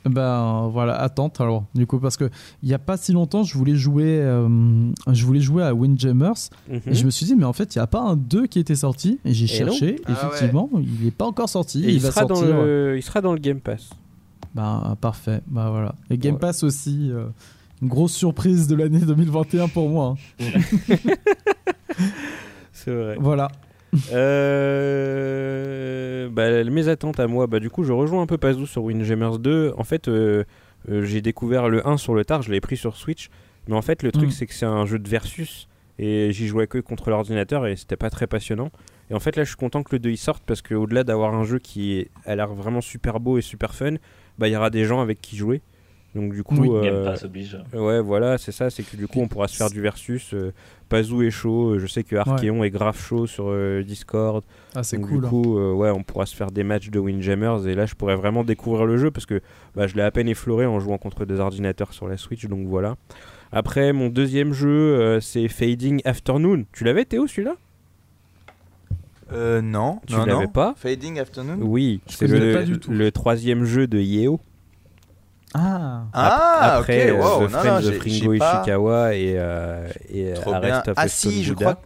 Ben 0.05 0.69
voilà, 0.73 0.95
attente 1.01 1.41
alors. 1.41 1.65
Du 1.75 1.87
coup, 1.87 1.99
parce 2.01 2.17
que 2.17 2.29
il 2.63 2.69
y 2.69 2.75
a 2.75 2.79
pas 2.79 2.97
si 2.97 3.13
longtemps, 3.13 3.45
je 3.45 3.57
voulais 3.57 3.77
jouer, 3.77 4.21
euh, 4.21 4.49
je 5.13 5.25
voulais 5.25 5.41
jouer 5.41 5.63
à 5.63 5.73
Windjammers 5.75 6.33
Mhm. 6.69 6.81
et 6.87 6.95
je 6.95 7.05
me 7.05 7.11
suis 7.11 7.25
dit, 7.27 7.37
mais 7.37 7.45
en 7.45 7.53
fait, 7.53 7.75
il 7.75 7.79
n'y 7.79 7.83
a 7.83 7.87
pas 7.87 8.01
un 8.01 8.17
2 8.17 8.47
qui 8.49 8.59
était 8.59 8.75
sorti. 8.75 9.21
Et 9.25 9.33
j'ai 9.33 9.47
non. 9.65 9.71
cherché, 9.73 9.97
Ah 10.07 10.11
ouais. 10.11 10.17
effectivement, 10.17 10.69
il 10.75 11.05
n'est 11.05 11.11
pas 11.13 11.27
encore 11.27 11.49
sorti. 11.49 11.85
Et 11.85 11.91
il, 11.93 12.01
sera 12.01 12.25
dans 12.25 12.35
sortir. 12.35 12.57
le... 12.57 12.95
il 12.97 13.03
sera 13.03 13.21
dans 13.21 13.33
le 13.33 13.39
Game 13.39 13.61
Pass. 13.61 13.91
Ben 14.55 14.97
parfait, 15.01 15.41
ben 15.47 15.71
voilà. 15.71 15.95
Et 16.11 16.19
Game. 16.19 16.39
Pass 16.39 16.63
aussi, 16.65 17.09
euh, 17.11 17.27
une 17.81 17.89
grosse 17.89 18.13
surprise 18.13 18.67
de 18.67 18.75
l'année 18.75 19.01
2021 19.01 19.69
pour 19.69 19.89
moi. 19.89 20.17
hein. 20.41 20.45
C'est 22.73 22.93
vrai. 22.95 23.17
Voilà. 23.21 23.49
Euh, 24.93 26.29
bah, 26.31 26.65
mes 26.65 26.89
attentes 26.89 27.21
à 27.21 27.27
moi, 27.27 27.47
bah, 27.47 27.61
du 27.61 27.71
coup, 27.71 27.85
je 27.85 27.93
rejoins 27.93 28.23
un 28.23 28.27
peu 28.27 28.39
Pazou 28.39 28.67
sur 28.67 28.85
Windjammers 28.85 29.39
2. 29.39 29.75
En 29.77 29.85
fait, 29.85 30.09
euh, 30.09 30.45
euh, 30.91 31.03
j'ai 31.05 31.21
découvert 31.21 31.69
le 31.69 31.87
1 31.87 31.97
sur 31.97 32.15
le 32.15 32.25
tard, 32.25 32.43
je 32.43 32.49
l'avais 32.49 32.61
pris 32.61 32.77
sur 32.77 32.97
Switch. 32.97 33.29
Mais 33.69 33.75
en 33.77 33.83
fait, 33.83 34.03
le 34.03 34.11
truc, 34.13 34.29
Mm. 34.29 34.33
c'est 34.33 34.47
que 34.47 34.55
c'est 34.55 34.67
un 34.67 34.87
jeu 34.87 34.99
de 34.99 35.09
versus. 35.09 35.69
Et 35.99 36.31
j'y 36.33 36.47
jouais 36.49 36.67
que 36.67 36.79
contre 36.79 37.11
l'ordinateur 37.11 37.67
et 37.67 37.77
c'était 37.77 37.97
pas 37.97 38.11
très 38.11 38.27
passionnant. 38.27 38.71
Et 39.11 39.15
en 39.15 39.21
fait, 39.21 39.37
là, 39.37 39.45
je 39.45 39.49
suis 39.51 39.57
content 39.57 39.83
que 39.83 39.95
le 39.95 39.99
2 39.99 40.11
y 40.11 40.17
sorte 40.17 40.43
parce 40.47 40.63
qu'au-delà 40.63 41.05
d'avoir 41.05 41.35
un 41.35 41.45
jeu 41.45 41.59
qui 41.59 42.09
a 42.25 42.35
l'air 42.35 42.49
vraiment 42.55 42.81
super 42.81 43.21
beau 43.21 43.39
et 43.39 43.43
super 43.43 43.75
fun, 43.75 43.95
bah, 44.39 44.49
il 44.49 44.53
y 44.53 44.57
aura 44.57 44.71
des 44.71 44.85
gens 44.85 45.01
avec 45.01 45.21
qui 45.21 45.37
jouer. 45.37 45.61
Donc, 46.15 46.35
du 46.35 46.43
coup, 46.43 46.57
Oui. 46.59 46.69
euh, 46.71 46.83
Game 46.83 47.05
Pass 47.05 47.25
oblige. 47.25 47.57
Ouais, 47.73 48.01
voilà, 48.03 48.37
c'est 48.37 48.53
ça, 48.53 48.69
c'est 48.69 48.83
que 48.83 48.97
du 48.97 49.07
coup, 49.09 49.21
on 49.21 49.29
pourra 49.29 49.49
se 49.49 49.57
faire 49.57 49.71
du 49.71 49.81
versus. 49.81 50.35
euh, 50.35 50.53
Pazou 50.91 51.23
est 51.23 51.31
chaud, 51.31 51.71
euh, 51.71 51.79
je 51.79 51.87
sais 51.87 52.05
que 52.05 52.17
Archeon 52.17 52.63
est 52.65 52.71
grave 52.71 52.99
chaud 53.01 53.27
sur 53.27 53.47
euh, 53.49 53.83
Discord. 53.83 54.45
Ah, 54.75 54.83
c'est 54.83 54.99
Donc, 54.99 55.09
cool. 55.09 55.21
Du 55.21 55.27
hein. 55.27 55.31
coup, 55.31 55.59
euh, 55.59 55.73
ouais, 55.73 55.89
on 55.91 56.03
pourra 56.03 56.27
se 56.27 56.37
faire 56.37 56.51
des 56.51 56.65
matchs 56.65 56.91
de 56.91 56.99
Windjammers 56.99 57.67
et 57.67 57.75
là, 57.75 57.87
je 57.87 57.95
pourrais 57.95 58.15
vraiment 58.17 58.45
découvrir 58.45 58.85
le 58.85 58.99
jeu 58.99 59.11
parce 59.11 59.25
que 59.25 59.41
bah, 59.75 59.87
je 59.87 59.95
l'ai 59.97 60.03
à 60.03 60.11
peine 60.11 60.29
effleuré 60.29 60.67
en 60.67 60.81
jouant 60.81 60.99
contre 60.99 61.25
des 61.25 61.41
ordinateurs 61.41 61.95
sur 61.95 62.09
la 62.09 62.19
Switch, 62.19 62.45
donc 62.47 62.67
voilà. 62.67 62.97
Après, 63.51 63.95
mon 63.95 64.09
deuxième 64.11 64.53
jeu, 64.53 64.69
euh, 64.69 65.21
c'est 65.21 65.49
Fading 65.49 66.03
Afternoon. 66.05 66.65
Tu 66.73 66.85
l'avais, 66.85 67.07
Théo, 67.07 67.27
celui-là? 67.27 67.55
Euh, 69.33 69.63
non. 69.63 70.01
Tu 70.07 70.13
non, 70.15 70.27
l'avais 70.27 70.45
non. 70.45 70.49
pas? 70.49 70.75
Fading 70.77 71.19
Afternoon? 71.19 71.57
Oui, 71.63 72.01
Je 72.09 72.17
c'est 72.17 72.27
le, 72.27 72.53
pas 72.53 72.65
du 72.65 72.79
tout. 72.79 72.91
le 72.91 73.11
troisième 73.11 73.65
jeu 73.65 73.87
de 73.87 73.99
Yeo. 73.99 74.41
Ah. 75.55 76.05
Ah, 76.15 76.77
Après, 76.79 77.11
ok, 77.11 77.19
euh, 77.19 77.23
wow, 77.23 77.47
The 77.47 77.51
Friends 77.51 77.87
of 77.89 77.99
Ringo 78.01 78.33
Ishikawa 78.35 79.15
et, 79.15 79.35
euh, 79.37 79.87
et 80.13 80.33
Trop 80.35 80.55
Arrest 80.55 80.85
bien. 80.85 80.93
of 80.93 80.95
Ah 80.97 81.07
the 81.07 81.09
Stone 81.11 81.33
si, 81.33 81.45
je 81.45 81.53
Buddha. 81.53 81.65
crois. 81.75 81.83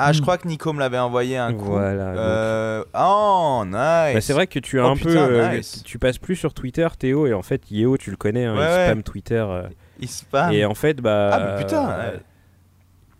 Ah, 0.00 0.12
je 0.12 0.18
Hmm. 0.20 0.22
crois 0.22 0.38
que 0.38 0.46
Nico 0.46 0.72
me 0.72 0.78
l'avait 0.78 0.98
envoyé 0.98 1.36
un 1.36 1.52
coup. 1.52 1.64
Voilà. 1.72 2.10
Euh, 2.16 2.84
Oh, 2.94 3.62
nice. 3.66 3.74
Bah, 4.14 4.20
c'est 4.20 4.32
vrai 4.32 4.46
que 4.46 4.60
tu 4.60 4.78
as 4.78 4.86
Oh, 4.86 4.90
un 4.90 4.94
putain, 4.96 5.10
peu. 5.26 5.40
euh, 5.40 5.56
nice. 5.56 5.82
tu 5.84 5.98
passes 5.98 6.18
plus 6.18 6.36
sur 6.36 6.54
Twitter, 6.54 6.86
Théo, 6.96 7.26
et 7.26 7.34
en 7.34 7.42
fait, 7.42 7.68
Yeo, 7.72 7.96
tu 7.96 8.10
le 8.12 8.16
connais, 8.16 8.44
hein, 8.44 8.54
Ouais, 8.56 8.60
il 8.62 8.76
ouais. 8.76 8.86
spam 8.86 9.02
Twitter. 9.02 9.44
euh, 9.48 9.62
Il 9.98 10.08
spam. 10.08 10.52
Et 10.52 10.64
en 10.64 10.74
fait, 10.74 11.00
bah. 11.00 11.30
Ah, 11.32 11.40
mais 11.56 11.64
putain, 11.64 11.90
euh, 11.90 12.12
ouais. 12.12 12.20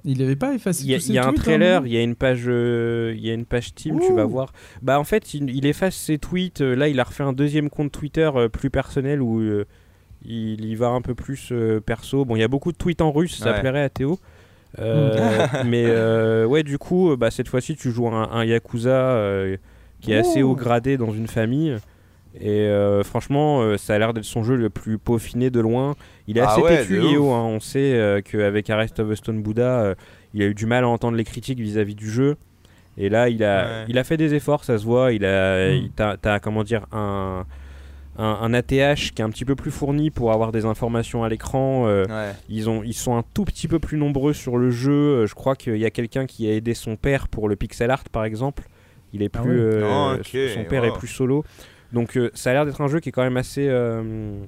Il 0.04 0.22
avait 0.22 0.36
pas 0.36 0.54
effacé 0.54 0.84
Il 0.84 0.90
y 0.90 0.94
a, 0.94 0.98
tous 0.98 1.08
y 1.08 1.18
a 1.18 1.22
ses 1.22 1.28
un 1.28 1.32
tweets, 1.32 1.42
trailer, 1.42 1.80
hein, 1.80 1.84
il 1.84 1.92
y 1.92 1.98
a 1.98 2.02
une 2.02 2.14
page, 2.14 2.44
euh, 2.46 3.12
il 3.16 3.26
y 3.26 3.30
a 3.30 3.34
une 3.34 3.44
page 3.44 3.68
Steam, 3.70 3.98
tu 3.98 4.12
vas 4.14 4.24
voir. 4.24 4.52
Bah 4.80 5.00
en 5.00 5.04
fait, 5.04 5.34
il, 5.34 5.50
il 5.50 5.66
efface 5.66 5.96
ses 5.96 6.18
tweets. 6.18 6.60
euh, 6.60 6.76
là, 6.76 6.86
il 6.86 7.00
a 7.00 7.04
refait 7.04 7.24
un 7.24 7.32
deuxième 7.32 7.68
compte 7.68 7.90
Twitter 7.90 8.30
euh, 8.36 8.48
plus 8.48 8.70
personnel 8.70 9.20
où 9.20 9.40
euh, 9.40 9.66
il 10.24 10.64
y 10.64 10.74
va 10.74 10.88
un 10.88 11.00
peu 11.00 11.14
plus 11.14 11.48
euh, 11.52 11.80
perso. 11.80 12.24
Bon, 12.24 12.36
il 12.36 12.40
y 12.40 12.44
a 12.44 12.48
beaucoup 12.48 12.72
de 12.72 12.76
tweets 12.76 13.00
en 13.00 13.12
russe, 13.12 13.38
ça 13.38 13.52
Ouais. 13.52 13.60
plairait 13.60 13.82
à 13.82 13.88
Théo. 13.88 14.18
Euh, 14.78 15.46
mais 15.64 15.84
euh, 15.86 16.44
ouais, 16.44 16.62
du 16.62 16.78
coup, 16.78 17.16
bah, 17.16 17.30
cette 17.30 17.48
fois-ci, 17.48 17.74
tu 17.76 17.90
joues 17.90 18.08
un, 18.08 18.30
un 18.30 18.44
yakuza 18.44 18.90
euh, 18.90 19.56
qui 20.00 20.12
est 20.12 20.16
assez 20.18 20.42
haut 20.42 20.54
gradé 20.54 20.96
dans 20.96 21.12
une 21.12 21.26
famille. 21.28 21.76
Et 22.40 22.50
euh, 22.66 23.02
franchement, 23.02 23.62
euh, 23.62 23.78
ça 23.78 23.94
a 23.94 23.98
l'air 23.98 24.12
d'être 24.12 24.24
son 24.24 24.44
jeu 24.44 24.54
le 24.56 24.68
plus 24.68 24.98
peaufiné 24.98 25.50
de 25.50 25.60
loin. 25.60 25.96
Il 26.28 26.36
est 26.36 26.42
Ah 26.42 26.50
assez 26.52 26.60
ouais, 26.60 26.78
têtu, 26.78 27.00
hein. 27.00 27.06
On 27.10 27.58
sait 27.58 27.94
euh, 27.94 28.20
qu'avec 28.20 28.68
Arrest 28.70 29.00
of 29.00 29.10
the 29.10 29.14
Stone 29.14 29.42
Buddha, 29.42 29.80
euh, 29.80 29.94
il 30.34 30.42
a 30.42 30.46
eu 30.46 30.54
du 30.54 30.66
mal 30.66 30.84
à 30.84 30.88
entendre 30.88 31.16
les 31.16 31.24
critiques 31.24 31.58
vis-à-vis 31.58 31.94
du 31.94 32.08
jeu. 32.10 32.36
Et 32.98 33.08
là, 33.08 33.28
il 33.30 33.42
a, 33.42 33.62
Ouais. 33.64 33.84
il 33.88 33.98
a 33.98 34.04
fait 34.04 34.16
des 34.18 34.34
efforts, 34.34 34.64
ça 34.64 34.76
se 34.76 34.84
voit. 34.84 35.12
Il 35.12 35.24
a, 35.24 35.70
Mm. 35.70 35.88
il- 35.96 36.40
comment 36.42 36.62
dire, 36.64 36.84
un, 36.92 37.44
un, 38.18 38.24
un 38.42 38.52
ATH 38.52 39.12
qui 39.14 39.22
est 39.22 39.22
un 39.22 39.30
petit 39.30 39.44
peu 39.44 39.54
plus 39.54 39.70
fourni 39.70 40.10
pour 40.10 40.32
avoir 40.32 40.50
des 40.52 40.64
informations 40.64 41.24
à 41.24 41.28
l'écran. 41.28 41.86
euh, 41.86 42.04
Ouais. 42.06 42.32
ils, 42.48 42.68
ont, 42.68 42.82
ils 42.82 42.92
sont 42.94 43.16
un 43.16 43.22
tout 43.34 43.44
petit 43.44 43.68
peu 43.68 43.78
plus 43.78 43.96
nombreux 43.96 44.32
sur 44.32 44.56
le 44.58 44.70
jeu. 44.70 44.92
Euh, 45.22 45.26
Je 45.26 45.34
crois 45.34 45.54
qu'il 45.56 45.76
y 45.76 45.84
a 45.84 45.90
quelqu'un 45.90 46.26
qui 46.26 46.48
a 46.48 46.52
aidé 46.54 46.74
son 46.74 46.96
père 46.96 47.28
pour 47.28 47.48
le 47.48 47.56
pixel 47.56 47.90
art, 47.90 48.04
par 48.10 48.24
exemple. 48.24 48.64
Il 49.12 49.22
est 49.22 49.30
Ah 49.36 49.40
plus, 49.42 49.60
euh, 49.60 49.82
Ah, 49.84 50.16
son 50.54 50.64
père 50.64 50.82
wow. 50.82 50.88
est 50.88 50.98
plus 50.98 51.08
solo. 51.08 51.44
Donc 51.92 52.16
euh, 52.18 52.30
ça 52.34 52.50
a 52.50 52.52
l'air 52.52 52.66
d'être 52.66 52.80
un 52.82 52.88
jeu 52.88 53.00
qui 53.00 53.08
est 53.08 53.12
quand 53.12 53.22
même 53.22 53.36
assez, 53.38 53.66
euh, 53.68 54.38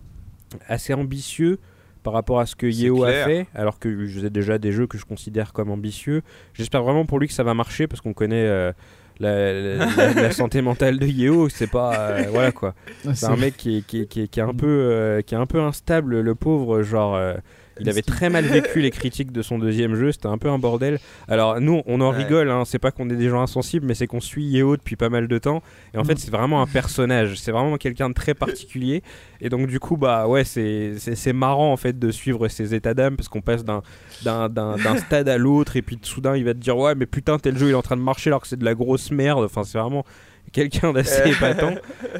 assez 0.69 0.93
ambitieux 0.93 1.59
par 2.03 2.13
rapport 2.15 2.41
à 2.41 2.47
ce 2.47 2.57
que 2.57 2.67
Yeo 2.67 3.05
a 3.05 3.13
fait, 3.25 3.47
alors 3.55 3.79
que 3.79 4.07
j'ai 4.07 4.31
déjà 4.31 4.57
des 4.59 4.73
jeux 4.73 4.87
que 4.87 4.97
je 4.99 5.05
considère 5.05 5.53
comme 5.53 5.71
ambitieux. 5.71 6.23
J'espère 6.55 6.83
vraiment 6.83 7.05
pour 7.07 7.19
lui 7.19 7.29
que 7.29 7.35
ça 7.35 7.43
va 7.45 7.53
marcher 7.55 7.87
parce 7.87 8.01
qu'on 8.01 8.15
connaît 8.15 8.47
euh, 8.47 8.73
la, 9.21 9.53
la- 9.53 9.87
la- 9.97 10.13
la 10.15 10.31
santé 10.33 10.63
mentale 10.63 10.99
de 10.99 11.07
Yeo. 11.07 11.49
C'est 11.49 11.71
pas 11.71 11.95
euh, 12.11 12.25
voilà 12.31 12.51
quoi. 12.53 12.75
Ah, 13.07 13.15
C'est 13.15 13.27
un 13.27 13.37
mec 13.37 13.57
qui 13.57 13.79
est, 13.79 13.83
qui 13.87 14.01
est- 14.03 14.07
qui 14.07 14.23
est- 14.23 14.29
qui 14.29 14.41
est 14.41 14.43
un 14.43 14.55
peu 14.55 14.67
euh, 14.67 15.23
qui 15.23 15.35
est 15.35 15.39
un 15.39 15.47
peu 15.47 15.61
instable, 15.61 16.21
le 16.21 16.35
pauvre. 16.35 16.83
Genre, 16.83 17.15
euh, 17.15 17.35
il 17.81 17.89
avait 17.89 18.03
très 18.03 18.29
mal 18.31 18.45
vécu 18.45 18.81
les 18.81 18.91
critiques 18.91 19.33
de 19.33 19.43
son 19.43 19.59
deuxième 19.59 19.95
jeu. 19.95 20.13
C'était 20.13 20.27
un 20.29 20.39
peu 20.39 20.49
un 20.49 20.59
bordel. 20.59 20.99
Alors 21.29 21.61
nous, 21.61 21.83
on 21.87 22.01
en 22.01 22.11
Ouais. 22.13 22.19
rigole. 22.25 22.51
Hein, 22.51 22.65
c'est 22.65 22.79
pas 22.79 22.91
qu'on 22.91 23.09
est 23.11 23.17
des 23.17 23.29
gens 23.29 23.41
insensibles, 23.43 23.87
mais 23.87 23.95
c'est 23.95 24.07
qu'on 24.07 24.21
suit 24.21 24.45
Yeo 24.45 24.77
depuis 24.77 24.97
pas 24.97 25.09
mal 25.09 25.29
de 25.29 25.39
temps. 25.39 25.63
Et 25.95 25.99
en 25.99 26.05
fait, 26.05 26.19
c'est 26.19 26.31
vraiment 26.31 26.61
un 26.63 26.67
personnage. 26.67 27.37
C'est 27.37 27.53
vraiment 27.53 27.77
quelqu'un 27.77 28.09
de 28.09 28.15
très 28.15 28.35
particulier. 28.35 29.03
Et 29.41 29.49
donc 29.49 29.67
du 29.67 29.81
coup, 29.81 29.97
bah 29.97 30.27
ouais, 30.29 30.45
c'est 30.45 31.33
marrant 31.33 31.73
en 31.73 31.77
fait 31.77 31.99
de 31.99 32.11
suivre 32.11 32.49
ses 32.49 32.75
états 32.75 32.95
d'âme 32.95 33.17
parce 33.17 33.29
qu'on 33.29 33.41
passe 33.41 33.65
d'un 33.65 33.83
stade 34.99 35.29
à 35.29 35.39
l'autre 35.39 35.77
et 35.77 35.83
puis 35.83 35.99
soudain 36.03 36.37
il 36.37 36.45
va 36.45 36.55
te 36.55 36.59
dire 36.59 36.77
ouais 36.77 36.95
mais 36.95 37.07
putain 37.07 37.39
tel 37.39 37.57
jeu 37.57 37.69
il 37.69 37.71
est 37.73 37.75
en 37.75 37.83
train 37.83 37.97
de 37.97 38.03
marcher 38.03 38.31
alors 38.31 38.41
que 38.43 38.49
c'est 38.49 38.59
de 38.59 38.65
la 38.65 38.75
grosse 38.75 39.11
merde. 39.11 39.45
Enfin 39.45 39.65
c'est 39.65 39.79
vraiment 39.79 40.05
quelqu'un 40.53 40.93
d'assez 40.93 41.31
épatant. 41.31 41.75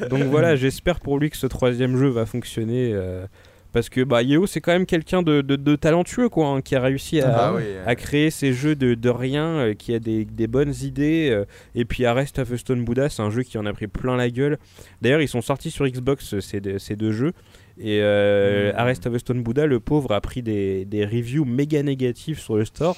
Donc 0.09 0.23
voilà, 0.23 0.55
j'espère 0.55 0.99
pour 0.99 1.19
lui 1.19 1.29
que 1.29 1.37
ce 1.37 1.47
troisième 1.47 1.97
jeu 1.97 2.07
va 2.07 2.25
fonctionner. 2.25 2.91
euh, 2.93 3.25
parce 3.73 3.89
que 3.89 4.01
bah, 4.03 4.21
Yeo, 4.21 4.47
c'est 4.47 4.59
quand 4.61 4.71
même 4.73 4.85
quelqu'un 4.85 5.21
de, 5.23 5.41
de- 5.41 5.55
de 5.55 5.75
talentueux, 5.75 6.27
quoi, 6.29 6.47
hein, 6.47 6.61
qui 6.61 6.75
a 6.75 6.81
réussi 6.81 7.21
à, 7.21 7.33
Ah 7.37 7.53
oui. 7.55 7.63
à 7.85 7.95
créer 7.95 8.29
ces 8.29 8.53
jeux 8.53 8.75
de, 8.75 8.93
de 8.95 9.09
rien, 9.09 9.45
euh, 9.45 9.73
qui 9.73 9.93
a 9.93 9.99
des, 9.99 10.25
des 10.25 10.47
bonnes 10.47 10.73
idées. 10.83 11.29
euh, 11.31 11.45
et 11.75 11.85
puis 11.85 12.05
Arrest 12.05 12.39
of 12.39 12.51
a 12.51 12.57
Stone 12.57 12.83
Buddha, 12.83 13.09
c'est 13.09 13.21
un 13.21 13.29
jeu 13.29 13.43
qui 13.43 13.57
en 13.57 13.65
a 13.65 13.73
pris 13.73 13.87
plein 13.87 14.15
la 14.17 14.29
gueule. 14.29 14.57
D'ailleurs, 15.01 15.21
ils 15.21 15.27
sont 15.29 15.41
sortis 15.41 15.71
sur 15.71 15.87
Xbox, 15.87 16.33
euh, 16.33 16.41
ces, 16.41 16.59
deux- 16.59 16.79
ces 16.79 16.95
deux 16.95 17.11
jeux. 17.11 17.31
Et 17.79 17.99
euh, 18.01 18.71
Mm. 18.73 18.75
Arrest 18.77 19.07
of 19.07 19.15
a 19.15 19.19
Stone 19.19 19.41
Buddha, 19.43 19.65
le 19.65 19.79
pauvre, 19.79 20.11
a 20.11 20.21
pris 20.21 20.41
des, 20.43 20.85
des 20.85 21.05
reviews 21.05 21.45
méga 21.45 21.81
négatives 21.81 22.39
sur 22.39 22.57
le 22.57 22.65
store. 22.65 22.97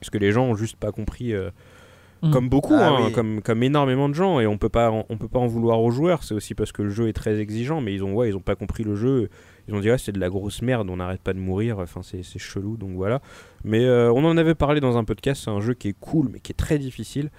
Parce 0.00 0.10
que 0.10 0.18
les 0.18 0.32
gens 0.32 0.44
ont 0.44 0.54
juste 0.54 0.76
pas 0.76 0.92
compris. 0.92 1.32
euh, 1.32 1.50
Mm. 2.22 2.30
Comme 2.30 2.48
beaucoup, 2.48 2.72
Ah 2.74 2.88
hein, 2.88 2.98
oui. 3.06 3.12
comme, 3.12 3.42
comme 3.42 3.62
énormément 3.62 4.08
de 4.08 4.14
gens, 4.14 4.40
et 4.40 4.46
on 4.46 4.56
peut 4.56 4.70
pas, 4.70 4.90
on 4.90 5.16
peut 5.18 5.28
pas 5.28 5.40
en 5.40 5.46
vouloir 5.46 5.82
aux 5.82 5.90
joueurs. 5.90 6.22
C'est 6.22 6.32
aussi 6.32 6.54
parce 6.54 6.72
que 6.72 6.80
le 6.80 6.88
jeu 6.88 7.08
est 7.08 7.12
très 7.12 7.38
exigeant, 7.38 7.82
mais 7.82 7.92
ils 7.92 8.02
ont, 8.02 8.14
ouais, 8.14 8.30
ils 8.30 8.36
ont 8.36 8.40
pas 8.40 8.54
compris 8.54 8.82
le 8.82 8.94
jeu. 8.94 9.28
Ils 9.68 9.74
ont 9.74 9.80
dit 9.80 9.90
ah, 9.90 9.96
c'est 9.98 10.12
de 10.12 10.20
la 10.20 10.28
grosse 10.28 10.60
merde, 10.62 10.90
on 10.90 10.96
n'arrête 10.96 11.20
pas 11.22 11.32
de 11.32 11.38
mourir. 11.38 11.78
Enfin, 11.78 12.00
c'est 12.02 12.22
c'est 12.22 12.38
chelou, 12.38 12.76
donc 12.76 12.90
voilà. 12.96 13.20
Mais 13.64 13.84
euh, 13.84 14.12
on 14.12 14.24
en 14.24 14.36
avait 14.36 14.54
parlé 14.54 14.80
dans 14.80 14.96
un 14.98 15.04
podcast. 15.04 15.42
C'est 15.44 15.50
un 15.50 15.60
jeu 15.60 15.74
qui 15.74 15.88
est 15.88 15.96
cool, 15.98 16.28
mais 16.32 16.40
qui 16.40 16.52
est 16.52 16.56
très 16.56 16.78
difficile. 16.78 17.30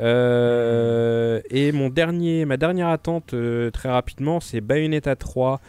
Euh, 0.00 1.40
et 1.50 1.72
mon 1.72 1.88
dernier, 1.88 2.44
ma 2.44 2.56
dernière 2.56 2.88
attente, 2.88 3.34
euh, 3.34 3.70
très 3.70 3.88
rapidement, 3.90 4.40
c'est 4.40 4.60
Bayonetta 4.60 5.16
3. 5.16 5.60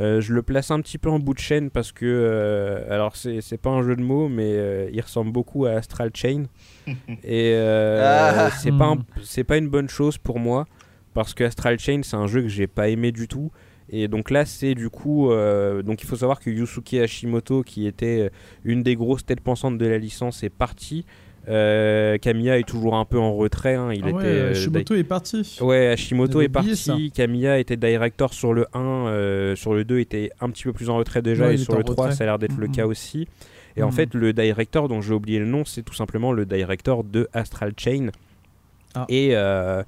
Euh, 0.00 0.20
je 0.20 0.32
le 0.32 0.42
place 0.42 0.70
un 0.70 0.80
petit 0.80 0.98
peu 0.98 1.10
en 1.10 1.18
bout 1.18 1.34
de 1.34 1.40
chaîne 1.40 1.68
parce 1.70 1.90
que, 1.90 2.04
euh, 2.06 2.84
alors 2.94 3.16
c'est 3.16 3.40
c'est 3.40 3.58
pas 3.58 3.70
un 3.70 3.82
jeu 3.82 3.96
de 3.96 4.02
mots, 4.02 4.28
mais 4.28 4.52
euh, 4.54 4.88
il 4.92 5.00
ressemble 5.00 5.32
beaucoup 5.32 5.66
à 5.66 5.70
Astral 5.72 6.10
Chain. 6.14 6.44
et 7.24 7.52
euh, 7.54 8.00
Ah. 8.46 8.50
c'est 8.50 8.70
pas, 8.76 8.86
un- 8.86 8.96
Hmm. 8.96 9.04
c'est 9.24 9.44
pas 9.44 9.56
une 9.56 9.68
bonne 9.68 9.88
chose 9.88 10.16
pour 10.18 10.38
moi 10.38 10.66
parce 11.12 11.34
que 11.34 11.42
Astral 11.42 11.78
Chain, 11.80 12.00
c'est 12.04 12.16
un 12.16 12.28
jeu 12.28 12.42
que 12.42 12.48
j'ai 12.48 12.68
pas 12.68 12.88
aimé 12.88 13.10
du 13.10 13.26
tout. 13.26 13.50
Et 13.92 14.06
donc 14.08 14.30
là, 14.30 14.44
c'est 14.44 14.74
du 14.74 14.88
coup. 14.88 15.30
euh, 15.32 15.82
donc 15.82 16.02
il 16.02 16.06
faut 16.06 16.16
savoir 16.16 16.38
que 16.40 16.48
Yusuke 16.50 16.94
Hashimoto, 16.94 17.62
qui 17.62 17.86
était 17.86 18.20
euh, 18.20 18.28
une 18.64 18.82
des 18.82 18.94
grosses 18.94 19.26
têtes 19.26 19.40
pensantes 19.40 19.78
de 19.78 19.86
la 19.86 19.98
licence, 19.98 20.42
est 20.42 20.48
parti. 20.50 21.04
Euh, 21.48 22.18
Kamiya 22.18 22.58
est 22.58 22.68
toujours 22.68 22.94
un 22.96 23.04
peu 23.04 23.18
en 23.18 23.32
retrait. 23.34 23.74
hein, 23.74 23.92
Il 23.92 24.02
Ah 24.04 24.08
était. 24.10 24.16
ouais, 24.18 24.24
euh, 24.26 24.54
Shimoto 24.54 24.94
est 24.94 25.04
parti. 25.04 25.58
Ouais, 25.60 25.86
Hashimoto 25.88 26.40
est 26.42 26.48
parti. 26.50 27.10
Kamiya 27.12 27.58
était 27.58 27.76
director 27.78 28.34
sur 28.34 28.52
le 28.52 28.66
1, 28.74 28.80
euh, 29.08 29.56
sur 29.56 29.74
le 29.74 29.84
2 29.84 29.98
était 30.00 30.30
un 30.40 30.50
petit 30.50 30.64
peu 30.64 30.72
plus 30.72 30.90
en 30.90 30.96
retrait 30.98 31.22
déjà, 31.22 31.46
Ouais, 31.46 31.54
et 31.54 31.56
sur 31.56 31.72
était 31.72 31.82
le 31.82 31.90
en 31.90 31.92
3 31.94 32.04
retrait. 32.04 32.16
ça 32.16 32.24
a 32.24 32.26
l'air 32.26 32.38
d'être 32.38 32.58
le 32.58 32.66
Mhm. 32.66 32.72
cas 32.72 32.86
aussi. 32.86 33.26
Et 33.76 33.82
en 33.82 33.86
Mhm. 33.86 33.92
fait, 33.92 34.14
le 34.14 34.32
director 34.32 34.88
dont 34.88 35.00
j'ai 35.00 35.14
oublié 35.14 35.38
le 35.38 35.46
nom, 35.46 35.64
c'est 35.64 35.82
tout 35.82 35.94
simplement 35.94 36.32
le 36.32 36.44
director 36.44 37.02
de 37.04 37.26
Astral 37.32 37.72
Chain. 37.76 38.10
Ah. 38.94 39.06
Et, 39.08 39.30
euh, 39.32 39.82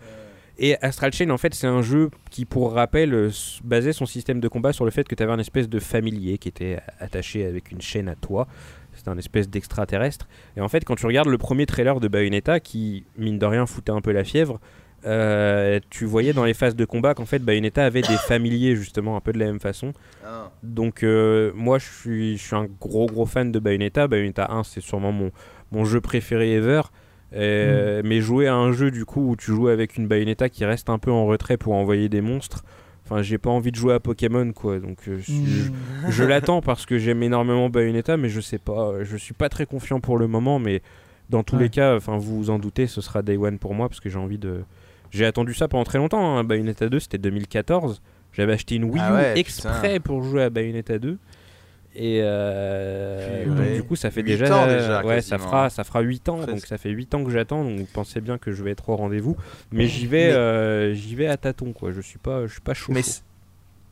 et 0.59 0.77
Astral 0.83 1.13
Chain, 1.13 1.31
en 1.31 1.39
fait, 1.39 1.55
c'est 1.55 1.67
un 1.67 1.83
jeu 1.83 2.11
qui, 2.31 2.45
pour 2.45 2.73
rappel, 2.73 3.15
euh, 3.15 3.31
basait 3.65 3.93
son 3.93 4.07
système 4.07 4.41
de 4.41 4.49
combat 4.49 4.73
sur 4.73 4.85
le 4.85 4.91
fait 4.91 5.09
que 5.09 5.15
tu 5.15 5.23
avais 5.23 5.33
un 5.33 5.39
espèce 5.39 5.69
de 5.69 5.79
familier 5.79 6.39
qui 6.39 6.49
était 6.49 6.81
attaché 6.99 7.45
avec 7.47 7.71
une 7.71 7.81
chaîne 7.81 8.09
à 8.09 8.15
toi. 8.15 8.47
C'était 8.95 9.09
un 9.09 9.19
espèce 9.19 9.49
d'extraterrestre. 9.49 10.29
Et 10.57 10.61
en 10.61 10.69
fait, 10.69 10.85
quand 10.85 10.97
tu 10.97 11.07
regardes 11.07 11.29
le 11.29 11.39
premier 11.39 11.67
trailer 11.67 11.99
de 12.01 12.09
Bayonetta, 12.09 12.61
qui, 12.61 13.05
mine 13.17 13.39
de 13.39 13.47
rien, 13.47 13.67
foutait 13.67 13.93
un 13.93 14.03
peu 14.03 14.13
la 14.13 14.25
fièvre, 14.25 14.61
euh, 15.05 15.81
tu 15.91 16.05
voyais 16.05 16.33
dans 16.33 16.45
les 16.45 16.55
phases 16.55 16.77
de 16.77 16.85
combat 16.85 17.15
qu'en 17.15 17.27
fait 17.27 17.41
Bayonetta 17.41 17.85
avait 17.85 18.03
des 18.03 18.17
familiers 18.17 18.77
justement 18.77 19.17
un 19.17 19.21
peu 19.21 19.33
de 19.33 19.39
la 19.39 19.47
même 19.47 19.59
façon. 19.59 19.93
Ah. 20.25 20.53
Donc 20.63 21.03
euh, 21.03 21.51
moi 21.57 21.79
je 21.79 21.87
suis, 21.87 22.39
je 22.39 22.43
suis 22.43 22.55
un 22.55 22.69
gros 22.81 23.07
gros 23.07 23.27
fan 23.27 23.51
de 23.51 23.59
Bayonetta. 23.59 24.07
Bayonetta 24.07 24.53
1 24.53 24.63
c'est 24.63 24.81
sûrement 24.81 25.11
mon, 25.11 25.33
mon 25.73 25.85
jeu 25.85 26.01
préféré 26.01 26.53
ever. 26.53 26.83
Euh, 27.35 28.03
Mais 28.05 28.21
jouer 28.21 28.47
à 28.47 28.55
un 28.55 28.73
jeu 28.73 28.91
du 28.91 29.05
coup 29.05 29.31
où 29.31 29.37
tu 29.37 29.53
joues 29.53 29.69
avec 29.69 29.97
une 29.97 30.07
Bayonetta 30.07 30.49
qui 30.49 30.65
reste 30.65 30.91
un 30.91 30.99
peu 30.99 31.11
en 31.11 31.27
retrait 31.27 31.57
pour 31.57 31.75
envoyer 31.75 32.09
des 32.09 32.21
monstres, 32.21 32.65
enfin 33.05 33.23
j'ai 33.23 33.39
pas 33.39 33.51
envie 33.51 33.71
de 33.71 33.77
jouer 33.77 33.95
à 33.95 34.01
Pokémon 34.01 34.53
quoi. 34.53 34.79
Donc 34.79 34.99
euh, 35.09 35.19
je- 35.21 35.33
je, 35.33 36.11
je 36.11 36.25
l'attends 36.25 36.61
parce 36.63 36.85
que 36.87 36.99
j'aime 36.99 37.23
énormément 37.23 37.69
Bayonetta 37.71 38.17
mais 38.17 38.29
je 38.29 38.41
sais 38.41 38.59
pas, 38.59 38.89
euh, 38.91 39.05
je 39.05 39.17
suis 39.17 39.35
pas 39.35 39.49
très 39.49 39.67
confiant 39.67 40.01
pour 40.01 40.19
le 40.19 40.27
moment 40.27 40.59
mais 40.59 40.83
Dans 41.31 41.43
tous 41.45 41.57
Ouais. 41.57 41.63
les 41.63 41.69
cas, 41.71 41.97
enfin 41.97 42.19
vous 42.19 42.37
vous 42.37 42.51
en 42.51 42.59
doutez, 42.59 42.87
ce 42.87 43.01
sera 43.01 43.23
Day 43.23 43.37
One 43.39 43.59
pour 43.59 43.75
moi 43.75 43.89
parce 43.89 44.01
que 44.01 44.11
j'ai 44.11 44.19
envie 44.19 44.37
de. 44.39 44.65
J'ai 45.11 45.25
attendu 45.25 45.55
ça 45.55 45.67
pendant 45.69 45.85
très 45.85 45.97
longtemps. 45.99 46.37
Hein. 46.37 46.45
Bayonetta 46.45 46.89
2, 46.91 46.99
c'était 47.01 47.17
2014. 47.19 48.03
J'avais 48.35 48.53
acheté 48.53 48.75
une 48.75 48.85
Wii 48.85 48.97
U 48.97 49.01
Ah 49.03 49.15
ouais, 49.15 49.39
exprès 49.39 49.99
pour 50.01 50.23
jouer 50.23 50.43
à 50.43 50.51
Bayonetta 50.51 50.99
2. 50.99 51.17
Et 51.95 52.21
euh, 52.23 53.45
donc, 53.45 53.75
du 53.75 53.83
coup, 53.83 53.97
ça 53.97 54.11
fait 54.11 54.23
déjà, 54.23 54.47
ans 54.47 54.67
déjà, 54.67 55.05
ouais, 55.05 55.21
ça 55.21 55.39
fera, 55.39 55.69
ça 55.69 55.85
fera 55.85 56.01
8 56.01 56.29
ans. 56.31 56.39
Donc 56.47 56.61
ça 56.61 56.79
fait 56.79 56.91
8 56.91 57.15
ans 57.15 57.23
que 57.25 57.31
j'attends. 57.31 57.65
Donc 57.65 57.87
pensez 57.93 58.21
bien 58.21 58.39
que 58.39 58.51
je 58.51 58.63
vais 58.65 58.71
être 58.71 58.89
au 58.89 58.97
rendez-vous. 58.97 59.37
Mais 59.73 59.87
j'y 59.87 60.07
vais, 60.07 60.29
Mais- 60.29 60.33
euh, 60.33 60.95
j'y 60.95 61.15
vais 61.15 61.27
à 61.27 61.37
tâtons 61.37 61.73
quoi. 61.73 61.91
Je 61.93 62.01
suis 62.01 62.19
pas, 62.19 62.47
je 62.47 62.53
suis 62.53 62.61
pas 62.63 62.73
chaud. 62.75 62.93
Mais 62.93 63.03
chaud. 63.03 63.11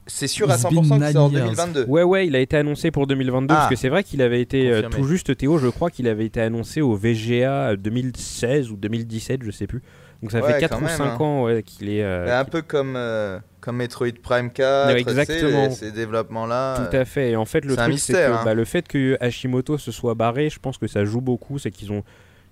c'est- 0.06 0.26
sûr 0.28 0.50
à 0.50 0.54
It's 0.54 0.62
100% 0.64 0.70
been 0.70 0.98
que 1.00 1.06
c'est 1.12 1.16
en 1.18 1.28
nine 1.28 1.36
years. 1.38 1.44
2022. 1.50 1.84
Ouais, 1.88 2.02
ouais, 2.02 2.26
il 2.26 2.34
a 2.34 2.40
été 2.40 2.56
annoncé 2.56 2.90
pour 2.90 3.06
2022 3.06 3.52
Ah. 3.54 3.58
parce 3.58 3.70
que 3.70 3.76
c'est 3.76 3.90
vrai 3.90 4.02
qu'il 4.02 4.22
avait 4.22 4.40
été 4.40 4.70
euh, 4.70 4.82
Confirmé. 4.82 4.96
tout 4.96 5.08
juste 5.08 5.36
Théo. 5.36 5.58
Je 5.58 5.68
crois 5.68 5.90
qu'il 5.90 6.08
avait 6.08 6.24
été 6.26 6.40
annoncé 6.40 6.80
au 6.80 6.96
VGA 6.96 7.76
2016 7.76 8.70
ou 8.70 8.76
2017, 8.76 9.42
je 9.44 9.50
sais 9.50 9.66
plus. 9.66 9.82
Donc 10.22 10.32
ça 10.32 10.40
Ouais, 10.42 10.52
fait 10.54 10.60
4 10.60 10.70
quand 10.74 10.78
ou 10.82 10.84
même, 10.84 10.96
5 10.96 11.04
hein. 11.04 11.16
ans 11.20 11.44
ouais, 11.44 11.62
qu'il 11.62 11.88
est. 11.88 12.02
euh, 12.02 12.38
un 12.38 12.44
peu 12.44 12.60
comme, 12.62 12.94
euh, 12.96 13.38
comme 13.60 13.76
Metroid 13.76 14.08
Prime 14.22 14.50
4, 14.50 14.88
Ouais, 14.94 14.98
tu 15.02 15.04
sais, 15.04 15.20
exactement. 15.20 15.70
ces 15.70 15.92
développements-là. 15.92 16.76
Tout 16.90 16.94
à 16.96 17.04
fait. 17.06 17.30
Et 17.30 17.36
en 17.36 17.46
fait, 17.46 17.64
le 17.64 17.74
truc, 17.74 17.98
c'est 17.98 18.12
que 18.12 18.18
hein. 18.32 18.42
bah, 18.44 18.52
le 18.54 18.64
fait 18.66 18.86
que 18.86 19.16
Hashimoto 19.20 19.78
se 19.78 19.90
soit 19.92 20.14
barré, 20.14 20.50
je 20.50 20.58
pense 20.58 20.76
que 20.76 20.86
ça 20.86 21.04
joue 21.04 21.20
beaucoup. 21.22 21.58
C'est 21.58 21.70
qu'ils 21.70 21.90
ont, 21.92 22.02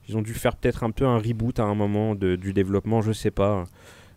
ils 0.08 0.16
ont 0.16 0.22
dû 0.22 0.32
faire 0.34 0.56
peut-être 0.56 0.82
un 0.82 0.90
peu 0.90 1.04
un 1.04 1.18
reboot 1.18 1.58
à 1.60 1.64
un 1.64 1.74
moment 1.74 2.14
de- 2.14 2.36
du 2.36 2.54
développement, 2.54 3.02
je 3.02 3.12
sais 3.12 3.30
pas. 3.30 3.64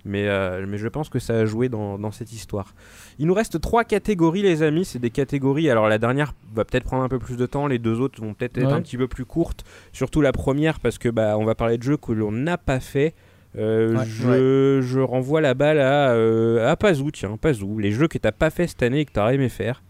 Mais, 0.04 0.28
euh, 0.30 0.66
mais 0.68 0.78
je 0.80 0.88
pense 0.88 1.10
que 1.10 1.20
ça 1.20 1.34
a 1.34 1.46
joué 1.46 1.70
dans, 1.70 2.00
dans 2.00 2.10
cette 2.12 2.34
histoire. 2.34 2.74
Il 3.20 3.28
nous 3.28 3.36
reste 3.36 3.62
trois 3.62 3.84
catégories, 3.84 4.42
les 4.42 4.64
amis. 4.64 4.84
C'est 4.86 4.98
des 4.98 5.12
catégories. 5.12 5.70
Alors 5.70 5.88
la 5.90 6.00
dernière 6.00 6.34
va 6.56 6.66
peut-être 6.66 6.86
prendre 6.86 7.04
un 7.04 7.10
peu 7.10 7.20
plus 7.20 7.36
de 7.38 7.46
temps. 7.46 7.68
Les 7.68 7.78
deux 7.78 8.00
autres 8.00 8.20
vont 8.20 8.34
peut-être 8.34 8.58
être 8.58 8.66
Ouais. 8.68 8.74
un 8.74 8.82
petit 8.82 8.98
peu 8.98 9.08
plus 9.08 9.26
courtes. 9.26 9.64
Surtout 9.94 10.22
la 10.22 10.32
première 10.32 10.80
parce 10.80 10.98
que 10.98 11.10
bah, 11.10 11.38
on 11.38 11.44
va 11.46 11.54
parler 11.54 11.78
de 11.78 11.84
jeux 11.84 11.98
que 11.98 12.14
l'on 12.14 12.32
n'a 12.32 12.58
pas 12.58 12.80
fait. 12.80 13.14
Euh, 13.58 13.96
Ouais. 13.98 14.06
je, 14.06 14.80
je 14.82 15.00
renvoie 15.00 15.42
la 15.42 15.54
balle 15.54 15.80
à, 15.80 16.12
euh, 16.12 16.70
à 16.72 16.76
Pazou, 16.78 17.12
tiens, 17.12 17.38
Pazou. 17.40 17.80
Les 17.80 17.92
jeux 17.92 18.08
que 18.08 18.18
t'as 18.18 18.32
pas 18.32 18.50
fait 18.50 18.68
cette 18.68 18.82
année 18.84 19.02
et 19.02 19.06
que 19.06 19.12
t'aurais 19.12 19.36
aimé 19.36 19.50
faire. 19.50 19.84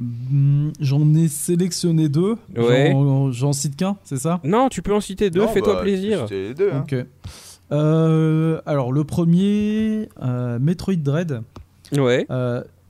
Hmm, 0.00 0.70
J'en 0.80 1.14
ai 1.14 1.28
sélectionné 1.28 2.08
deux. 2.08 2.36
Ouais. 2.56 2.92
J'en- 3.30 3.52
cite 3.52 3.76
qu'un, 3.76 3.96
c'est 4.02 4.16
ça? 4.16 4.40
Non, 4.42 4.68
tu 4.68 4.82
peux 4.82 4.92
en 4.92 5.00
citer 5.00 5.30
deux, 5.30 5.46
fais-toi 5.46 5.74
bah, 5.74 5.82
plaisir. 5.82 6.26
Les 6.30 6.54
deux. 6.54 6.70
hein. 6.72 6.80
Ok. 6.82 6.96
Euh, 7.70 8.60
alors 8.66 8.92
le 8.92 9.04
premier, 9.04 10.08
euh, 10.22 10.58
Metroid 10.58 10.96
Dread. 10.96 11.42
Ouais. 11.96 12.26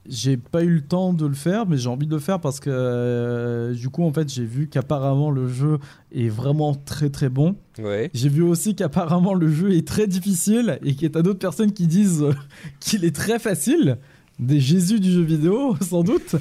J'ai 0.08 0.36
pas 0.36 0.64
eu 0.64 0.74
le 0.74 0.80
temps 0.80 1.12
de 1.12 1.26
le 1.26 1.34
faire, 1.34 1.66
mais 1.66 1.76
j'ai 1.76 1.88
envie 1.88 2.06
de 2.06 2.14
le 2.14 2.20
faire 2.20 2.40
parce 2.40 2.58
que 2.58 2.70
euh, 2.70 3.72
du 3.72 3.88
coup 3.88 4.02
en 4.02 4.12
fait 4.12 4.28
j'ai 4.28 4.44
vu 4.44 4.68
qu'apparemment 4.68 5.30
le 5.30 5.46
jeu 5.46 5.78
est 6.10 6.28
vraiment 6.28 6.74
très 6.74 7.08
très 7.08 7.28
bon. 7.28 7.54
Ouais. 7.78 8.10
J'ai 8.12 8.28
vu 8.28 8.42
aussi 8.42 8.74
qu'apparemment 8.74 9.32
le 9.32 9.48
jeu 9.48 9.72
est 9.72 9.86
très 9.86 10.08
difficile 10.08 10.80
et 10.82 10.94
qu'il 10.94 11.12
y 11.12 11.18
a 11.18 11.22
d'autres 11.22 11.38
personnes 11.38 11.72
qui 11.72 11.86
disent 11.86 12.22
euh, 12.22 12.34
qu'il 12.80 13.04
est 13.04 13.14
très 13.14 13.38
facile. 13.38 13.98
Des 14.40 14.58
Jésus 14.58 14.98
du 14.98 15.12
jeu 15.12 15.22
vidéo, 15.22 15.76
sans 15.80 16.02
doute. 16.02 16.34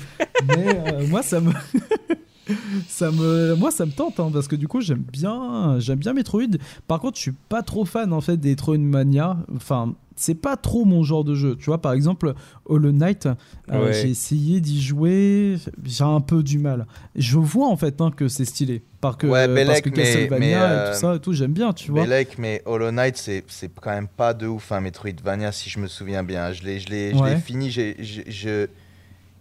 Mais 0.48 0.82
euh, 0.88 1.08
moi, 1.08 1.22
ça 1.22 1.40
me. 1.40 1.52
ça 2.88 3.12
me 3.12 3.56
moi 3.56 3.72
ça 3.72 3.86
me 3.86 3.92
tente 3.92 4.20
hein, 4.20 4.30
parce 4.34 4.48
que 4.48 4.56
du 4.56 4.68
coup 4.68 4.82
j'aime 4.82 5.04
bien 5.12 5.80
j'aime 5.80 6.00
bien 6.00 6.14
Metroid 6.14 6.58
par 6.88 7.00
contre 7.00 7.18
je 7.18 7.22
suis 7.22 7.34
pas 7.50 7.62
trop 7.62 7.86
fan 7.86 8.14
en 8.14 8.22
fait 8.22 8.38
des 8.38 8.50
Metroidvania 8.52 9.38
enfin 9.56 9.96
c'est 10.18 10.36
pas 10.36 10.56
trop 10.58 10.86
mon 10.86 11.04
genre 11.04 11.24
de 11.24 11.34
jeu 11.36 11.56
tu 11.56 11.66
vois 11.66 11.82
par 11.82 11.94
exemple 11.94 12.34
Hollow 12.66 12.92
Knight 12.92 13.26
euh, 13.26 13.86
Ouais. 13.86 13.94
j'ai 13.94 14.10
essayé 14.10 14.60
d'y 14.62 14.82
jouer 14.82 15.58
j'ai 15.84 16.04
un 16.04 16.20
peu 16.22 16.44
du 16.44 16.60
mal 16.60 16.86
je 17.16 17.38
vois 17.38 17.68
en 17.68 17.78
fait 17.78 18.00
hein, 18.02 18.12
que 18.16 18.28
c'est 18.28 18.46
stylé 18.46 18.84
parce 19.00 19.16
que, 19.18 19.26
Ouais, 19.26 19.48
parce 19.66 19.82
que 19.82 19.90
mais- 19.90 19.96
Castlevania 19.96 20.40
mais, 20.40 20.54
euh, 20.76 20.94
tout 20.94 21.00
ça 21.00 21.16
et 21.16 21.20
tout 21.20 21.34
j'aime 21.34 21.54
bien 21.54 21.74
tu 21.74 21.90
vois 21.92 22.04
Belek, 22.04 22.38
mais 22.38 22.62
Hollow 22.66 22.92
Knight, 22.92 23.18
c'est 23.18 23.44
c'est 23.48 23.72
quand 23.74 23.90
même 23.90 24.08
pas 24.08 24.36
de 24.36 24.46
ouf, 24.46 24.72
hein, 24.72 24.80
Metroidvania, 24.82 25.52
si 25.52 25.72
je 25.72 25.80
me 25.80 25.88
souviens 25.88 26.22
bien. 26.24 26.52
Je 26.54 26.62
l'ai 26.64 26.80
je 26.80 26.88
l'ai- 26.90 27.10
je 27.12 27.16
l'ai 27.16 27.22
Ouais. 27.22 27.38
fini, 27.40 27.72
j'ai- 27.72 27.96
je, 28.00 28.68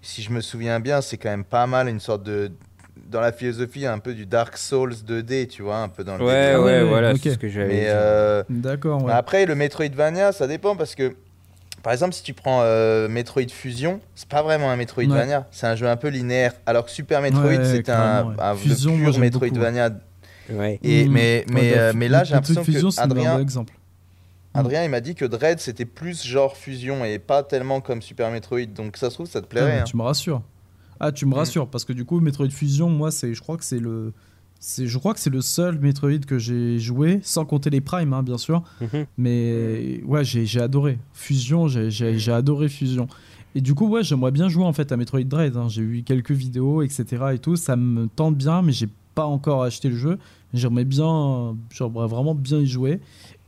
si 0.01 0.23
je 0.23 0.31
me 0.33 0.41
souviens 0.41 0.81
bien, 0.81 1.03
c'est 1.03 1.19
quand 1.19 1.29
même 1.29 1.45
pas 1.45 1.67
mal 1.67 1.89
une 1.89 2.01
sorte 2.01 2.23
de. 2.23 2.51
Dans 3.11 3.21
la 3.21 3.33
philosophie, 3.33 3.87
un 3.87 3.99
peu 3.99 4.15
du 4.15 4.25
Dark 4.27 4.57
Souls 4.57 4.95
2D, 5.07 5.49
tu 5.49 5.63
vois, 5.63 5.79
un 5.79 5.89
peu 5.89 6.05
dans 6.05 6.17
le 6.17 6.25
Ouais, 6.25 6.43
délire. 6.45 6.61
ouais, 6.63 6.83
ouais, 6.83 6.85
voilà, 6.89 7.13
ok. 7.13 7.19
c'est 7.23 7.31
ce 7.33 7.39
que 7.39 7.49
j'avais 7.49 7.87
euh, 7.89 8.43
d'accord 8.49 9.03
ouais. 9.05 9.13
après, 9.13 9.47
le 9.47 9.55
Metroidvania, 9.55 10.33
ça 10.33 10.47
dépend 10.47 10.77
parce 10.77 10.95
que. 10.95 11.15
Par 11.83 11.95
exemple, 11.95 12.13
si 12.13 12.23
tu 12.23 12.35
prends 12.35 12.61
euh, 12.63 13.09
Metroid 13.09 13.49
Fusion, 13.51 14.01
c'est 14.15 14.29
pas 14.29 14.43
vraiment 14.43 14.71
un 14.71 14.77
Metroidvania, 14.77 15.47
c'est 15.51 15.67
un 15.67 15.75
jeu 15.77 15.89
un 15.89 15.97
peu 15.97 16.09
linéaire. 16.09 16.53
Alors 16.67 16.85
que 16.85 16.91
Super 16.91 17.23
Metroid, 17.23 17.43
Ouais, 17.47 17.65
c'est 17.65 17.79
un, 17.79 17.83
carrément, 17.83 18.29
ouais. 18.29 18.35
un- 18.39 18.53
le 18.53 18.59
Fusion, 18.59 18.97
moi, 18.99 19.11
pur 19.13 19.21
Metroidvania. 19.21 19.91
Ouais. 20.51 20.79
Et, 20.83 21.07
Mhm. 21.07 21.11
mais, 21.13 21.45
mais, 21.51 21.61
Ouais, 21.73 21.79
euh, 21.79 21.93
bah, 21.93 21.99
mais 21.99 22.09
là, 22.09 22.25
j'ai 22.25 22.35
l'impression 22.35 22.65
Fusion, 22.65 22.89
que 22.91 22.95
c'est 22.95 23.01
un 23.01 23.07
bon 23.07 23.15
Adrien, 23.15 23.39
exemple 23.41 23.73
Adrien, 24.53 24.85
il 24.85 24.91
m'a 24.91 25.01
dit 25.01 25.15
que 25.15 25.25
Dread, 25.25 25.59
c'était 25.61 25.85
plus 25.87 26.23
genre 26.27 26.57
fusion 26.57 27.05
et 27.05 27.19
pas 27.19 27.43
tellement 27.45 27.81
comme 27.81 28.03
Super 28.03 28.31
Metroid. 28.31 28.67
Donc 28.67 28.97
ça 28.99 29.09
se 29.09 29.15
trouve, 29.15 29.27
ça 29.27 29.41
te 29.41 29.47
Ah, 29.47 29.49
plairait. 29.49 29.71
bah, 29.77 29.81
hein. 29.81 29.85
tu 29.85 29.97
me 29.97 30.03
rassures. 30.03 30.43
Ah, 31.01 31.11
tu 31.13 31.25
me 31.27 31.31
Mm. 31.31 31.35
rassures 31.35 31.67
parce 31.69 31.85
que 31.85 31.93
du 31.93 32.05
coup, 32.05 32.21
Metroid 32.21 32.51
Fusion, 32.51 32.91
moi, 32.91 33.11
c'est, 33.11 33.33
je 33.35 33.41
crois 33.41 33.57
que 33.57 33.65
c'est 33.65 33.81
le, 33.81 34.13
c'est, 34.59 34.87
je 34.87 34.99
crois 34.99 35.15
que 35.15 35.21
c'est 35.21 35.31
le 35.31 35.41
seul 35.41 35.79
Metroid 35.81 36.19
que 36.27 36.39
j'ai 36.39 36.79
joué, 36.79 37.21
sans 37.23 37.45
compter 37.47 37.71
les 37.71 37.81
Prime, 37.81 38.13
hein, 38.13 38.23
bien 38.23 38.37
sûr. 38.39 38.63
Mhm. 38.81 39.07
Mais 39.19 40.03
ouais, 40.05 40.25
j'ai, 40.25 40.45
j'ai 40.47 40.61
adoré 40.61 40.99
Fusion, 41.15 41.67
j'ai, 41.69 41.91
j'ai, 41.91 42.19
j'ai 42.19 42.33
adoré 42.33 42.69
Fusion. 42.69 43.09
Et 43.55 43.61
du 43.61 43.75
coup, 43.75 43.89
ouais, 43.89 44.05
j'aimerais 44.05 44.31
bien 44.31 44.49
jouer 44.49 44.65
en 44.65 44.73
fait 44.73 44.93
à 44.93 44.97
Metroid 44.97 45.23
Dread. 45.25 45.57
hein. 45.57 45.69
J'ai 45.69 45.83
eu 45.83 46.03
quelques 46.05 46.31
vidéos, 46.33 46.83
etc. 46.83 47.05
et 47.35 47.39
tout, 47.39 47.57
ça 47.57 47.75
me 47.77 48.07
tente 48.07 48.37
bien, 48.37 48.63
mais 48.63 48.73
j'ai 48.73 48.89
pas 49.15 49.25
encore 49.27 49.63
acheté 49.65 49.89
le 49.89 49.97
jeu. 49.97 50.19
J'aimerais 50.55 50.85
bien, 50.85 51.57
j'aimerais 51.73 52.07
vraiment 52.09 52.35
bien 52.35 52.59
y 52.59 52.67
jouer. 52.67 53.01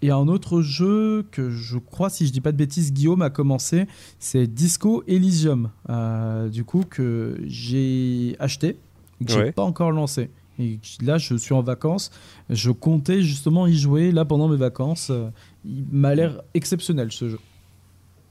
Et 0.02 0.10
un 0.10 0.26
autre 0.28 0.62
jeu 0.62 1.24
que 1.30 1.50
je 1.50 1.78
crois, 1.78 2.10
si 2.10 2.26
je 2.26 2.32
dis 2.32 2.40
pas 2.40 2.50
de 2.52 2.56
bêtises, 2.56 2.92
Guillaume 2.92 3.22
a 3.22 3.30
commencé, 3.30 3.86
c'est 4.18 4.46
Disco 4.46 5.04
Elysium. 5.06 5.70
Euh, 5.88 6.48
du 6.48 6.64
coup, 6.64 6.82
que 6.88 7.38
j'ai 7.46 8.34
acheté, 8.40 8.76
et 9.20 9.24
que 9.24 9.32
j'ai 9.32 9.38
Ouais. 9.38 9.52
pas 9.52 9.62
encore 9.62 9.92
lancé. 9.92 10.28
Et 10.58 10.78
là, 11.00 11.18
je 11.18 11.34
suis 11.36 11.54
en 11.54 11.62
vacances. 11.62 12.10
Je 12.50 12.70
comptais 12.72 13.22
justement 13.22 13.66
y 13.66 13.74
jouer 13.76 14.10
là 14.12 14.24
pendant 14.24 14.48
mes 14.48 14.56
vacances. 14.56 15.08
Euh, 15.10 15.30
Il 15.64 15.84
m'a 15.92 16.14
l'air 16.16 16.42
exceptionnel 16.54 17.12
ce 17.12 17.28
jeu. 17.30 17.38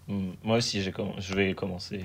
Mm, 0.09 0.32
Moi 0.43 0.58
aussi, 0.58 0.80
comm- 0.91 1.14
je 1.19 1.33
vais 1.33 1.53
commencer. 1.53 2.01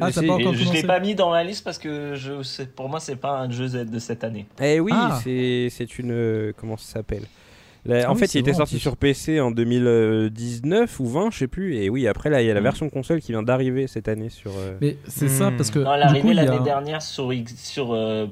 Ah, 0.00 0.10
pas 0.10 0.32
encore 0.32 0.54
je 0.54 0.72
l'ai 0.72 0.82
pas 0.82 0.98
mis 1.00 1.14
dans 1.14 1.30
la 1.30 1.44
liste 1.44 1.62
parce 1.64 1.78
que 1.78 2.14
je, 2.14 2.64
pour 2.64 2.88
moi, 2.88 2.98
c'est 3.00 3.16
pas 3.16 3.40
un 3.42 3.50
jeu 3.50 3.68
Z 3.68 3.90
de 3.90 3.98
cette 3.98 4.24
année. 4.24 4.46
Eh 4.62 4.80
oui, 4.80 4.92
Ah. 4.94 5.20
c'est 5.22 5.68
c'est 5.70 5.98
une. 5.98 6.10
euh, 6.12 6.52
comment 6.56 6.78
ça 6.78 6.94
s'appelle? 6.94 7.24
La- 7.86 8.04
Ah 8.06 8.10
En 8.10 8.14
oui, 8.14 8.20
fait, 8.20 8.34
il 8.34 8.38
était 8.38 8.52
sorti 8.52 8.78
sur 8.78 8.96
PC 8.96 9.40
en 9.40 9.50
2019 9.50 11.00
ou 11.00 11.06
20, 11.06 11.30
je 11.30 11.38
sais 11.38 11.48
plus. 11.48 11.76
Et 11.76 11.88
oui, 11.88 12.06
après, 12.06 12.28
là, 12.30 12.42
il 12.42 12.46
y 12.46 12.50
a 12.50 12.54
la 12.54 12.60
Mm. 12.60 12.64
version 12.64 12.90
console 12.90 13.20
qui 13.20 13.32
vient 13.32 13.42
d'arriver 13.42 13.86
cette 13.86 14.08
année 14.08 14.28
sur. 14.28 14.50
euh, 14.58 14.76
Mais 14.80 14.96
c'est 15.06 15.28
ça 15.28 15.50
Hmm. 15.50 15.56
parce 15.56 15.70
que 15.70 15.78
Non, 15.78 15.94
elle 15.94 16.00
est 16.00 16.04
arrivée 16.04 16.30
a 16.30 16.34
l'année 16.34 16.64
dernière 16.64 17.00
sur, 17.02 17.32
X- 17.32 17.54
sur 17.56 17.92
euh, 17.94 18.26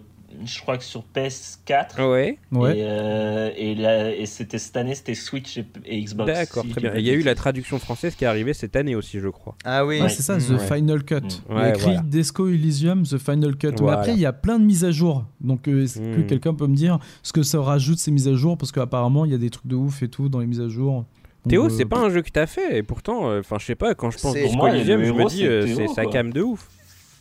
je 0.44 0.60
crois 0.60 0.76
que 0.78 0.84
sur 0.84 1.04
PS4. 1.14 2.00
Ouais, 2.06 2.38
Ouais. 2.52 2.78
Et, 2.78 2.84
euh, 2.84 4.12
et, 4.16 4.26
c'était 4.26 4.58
cette 4.58 4.76
année, 4.76 4.94
c'était 4.94 5.14
Switch 5.14 5.56
et, 5.58 5.66
et 5.86 6.02
Xbox. 6.02 6.32
d'accord, 6.32 6.64
si 6.64 6.70
très 6.70 6.80
bien. 6.80 6.92
Il 6.96 7.00
y 7.06 7.10
a 7.10 7.14
eu 7.14 7.22
la 7.22 7.34
traduction 7.34 7.78
française 7.78 8.14
qui 8.14 8.24
est 8.24 8.26
arrivée 8.26 8.52
cette 8.54 8.76
année 8.76 8.94
aussi, 8.94 9.20
je 9.20 9.28
crois. 9.28 9.56
Ah 9.64 9.84
oui. 9.86 10.00
Ouais, 10.00 10.08
c'est 10.08 10.22
ça, 10.22 10.36
The. 10.38 10.50
Ouais. 10.50 10.58
Final 10.76 11.02
Cut. 11.04 11.14
Mm. 11.16 11.28
Il 11.48 11.54
y 11.54 11.58
a 11.58 11.60
Ouais, 11.62 11.68
écrit 11.70 11.82
voilà. 11.84 12.00
Disco 12.02 12.48
Elysium, 12.48 13.02
The 13.04 13.18
Final 13.18 13.56
Cut. 13.56 13.72
Mais 13.80 13.90
après, 13.90 14.12
il 14.12 14.20
y 14.20 14.26
a 14.26 14.32
plein 14.32 14.58
de 14.58 14.64
mises 14.64 14.84
à 14.84 14.90
jour. 14.90 15.24
Donc, 15.40 15.66
euh, 15.68 15.84
est-ce 15.84 15.98
que 15.98 16.20
Mm. 16.20 16.26
quelqu'un 16.26 16.54
peut 16.54 16.66
me 16.66 16.76
dire 16.76 16.98
ce 17.22 17.32
que 17.32 17.42
ça 17.42 17.60
rajoute 17.60 17.98
ces 17.98 18.10
mises 18.10 18.28
à 18.28 18.34
jour? 18.34 18.56
Parce 18.58 18.70
qu'apparemment, 18.72 19.24
il 19.24 19.30
y 19.32 19.34
a 19.34 19.38
des 19.38 19.50
trucs 19.50 19.66
de 19.66 19.76
ouf 19.76 20.02
et 20.02 20.08
tout 20.08 20.28
dans 20.28 20.40
les 20.40 20.46
mises 20.46 20.60
à 20.60 20.68
jour. 20.68 21.04
Théo, 21.48 21.66
euh, 21.66 21.68
c'est 21.70 21.86
pas 21.86 21.98
un 22.00 22.10
jeu 22.10 22.20
que 22.20 22.30
t'as 22.30 22.46
fait, 22.46 22.76
et 22.78 22.82
pourtant, 22.82 23.30
euh, 23.30 23.40
enfin, 23.40 23.56
je 23.58 23.64
sais 23.64 23.74
pas, 23.76 23.94
quand 23.94 24.10
je 24.10 24.18
pense 24.18 24.34
Disco 24.34 24.48
Pour 24.48 24.56
moi, 24.58 24.74
Elysium, 24.76 25.02
je 25.04 25.12
me 25.12 25.24
dis, 25.28 25.38
c'est 25.38 25.46
euh, 25.46 26.02
quoi. 26.02 26.12
cam 26.12 26.30
de 26.32 26.42
ouf. 26.42 26.68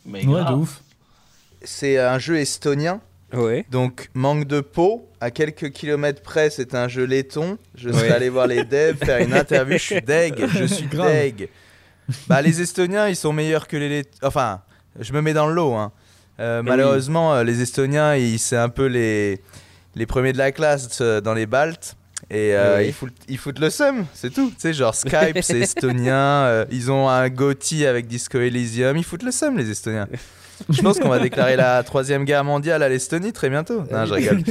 Mais 0.04 0.18
Ouais, 0.26 0.32
grave. 0.42 0.54
de 0.56 0.60
ouf. 0.60 0.82
C'est 1.62 1.98
un 1.98 2.18
jeu 2.18 2.36
estonien. 2.36 3.00
Ouais. 3.32 3.66
Donc 3.70 4.08
manque 4.14 4.46
de 4.46 4.60
peau. 4.60 5.08
À 5.20 5.30
quelques 5.30 5.70
kilomètres 5.70 6.22
près, 6.22 6.48
c'est 6.50 6.74
un 6.74 6.88
jeu 6.88 7.04
laiton. 7.04 7.58
Je 7.74 7.90
suis 7.90 8.08
allé 8.08 8.28
voir 8.28 8.46
les 8.46 8.64
devs, 8.64 8.96
faire 8.96 9.18
une 9.20 9.34
interview. 9.34 9.76
Je 9.76 9.82
suis 9.82 10.00
deg. 10.02 10.46
Je 10.46 10.64
suis 10.72 10.86
Grave. 10.86 11.10
deg. 11.12 11.48
Bah, 12.28 12.40
les 12.40 12.60
Estoniens, 12.62 13.08
ils 13.08 13.16
sont 13.16 13.32
meilleurs 13.32 13.66
que 13.68 13.76
les 13.76 13.88
Lettons. 13.88 14.10
Enfin, 14.26 14.62
je 14.98 15.12
me 15.12 15.20
mets 15.20 15.34
dans 15.34 15.46
le 15.46 15.54
lot. 15.54 15.74
hein. 15.74 15.92
Euh, 16.40 16.62
Mais 16.62 16.70
malheureusement, 16.70 17.34
euh, 17.34 17.42
les 17.44 17.60
Estoniens, 17.60 18.14
ils- 18.14 18.38
c'est 18.38 18.56
un 18.56 18.68
peu 18.70 18.86
les, 18.86 19.42
les 19.96 20.06
premiers 20.06 20.32
de 20.32 20.38
la 20.38 20.52
classe 20.52 20.98
euh, 21.02 21.20
dans 21.20 21.34
les 21.34 21.46
Baltes. 21.46 21.96
Et 22.30 22.54
euh, 22.54 22.78
Oui. 22.78 22.86
ils, 22.88 22.92
foutent, 22.92 23.16
ils 23.28 23.38
foutent 23.38 23.58
le 23.58 23.70
seum, 23.70 24.06
c'est 24.14 24.32
tout. 24.32 24.50
Tu 24.50 24.56
sais, 24.58 24.72
genre 24.72 24.94
Skype, 24.94 25.38
c'est 25.42 25.58
estonien. 25.60 26.14
euh, 26.16 26.64
ils 26.70 26.90
ont 26.90 27.08
un 27.08 27.28
Gotti 27.28 27.84
avec 27.84 28.06
Disco 28.06 28.38
Elysium. 28.38 28.96
Ils 28.96 29.04
foutent 29.04 29.22
le 29.24 29.32
seum, 29.32 29.58
les 29.58 29.68
Estoniens. 29.70 30.08
Je 30.68 30.82
pense 30.82 30.98
qu'on 30.98 31.08
va 31.08 31.18
déclarer 31.18 31.56
la 31.56 31.82
troisième 31.82 32.24
guerre 32.24 32.44
mondiale 32.44 32.82
à 32.82 32.88
l'Estonie 32.88 33.32
très 33.32 33.50
bientôt. 33.50 33.82
Non, 33.90 34.04
je 34.06 34.14
rigole. 34.14 34.42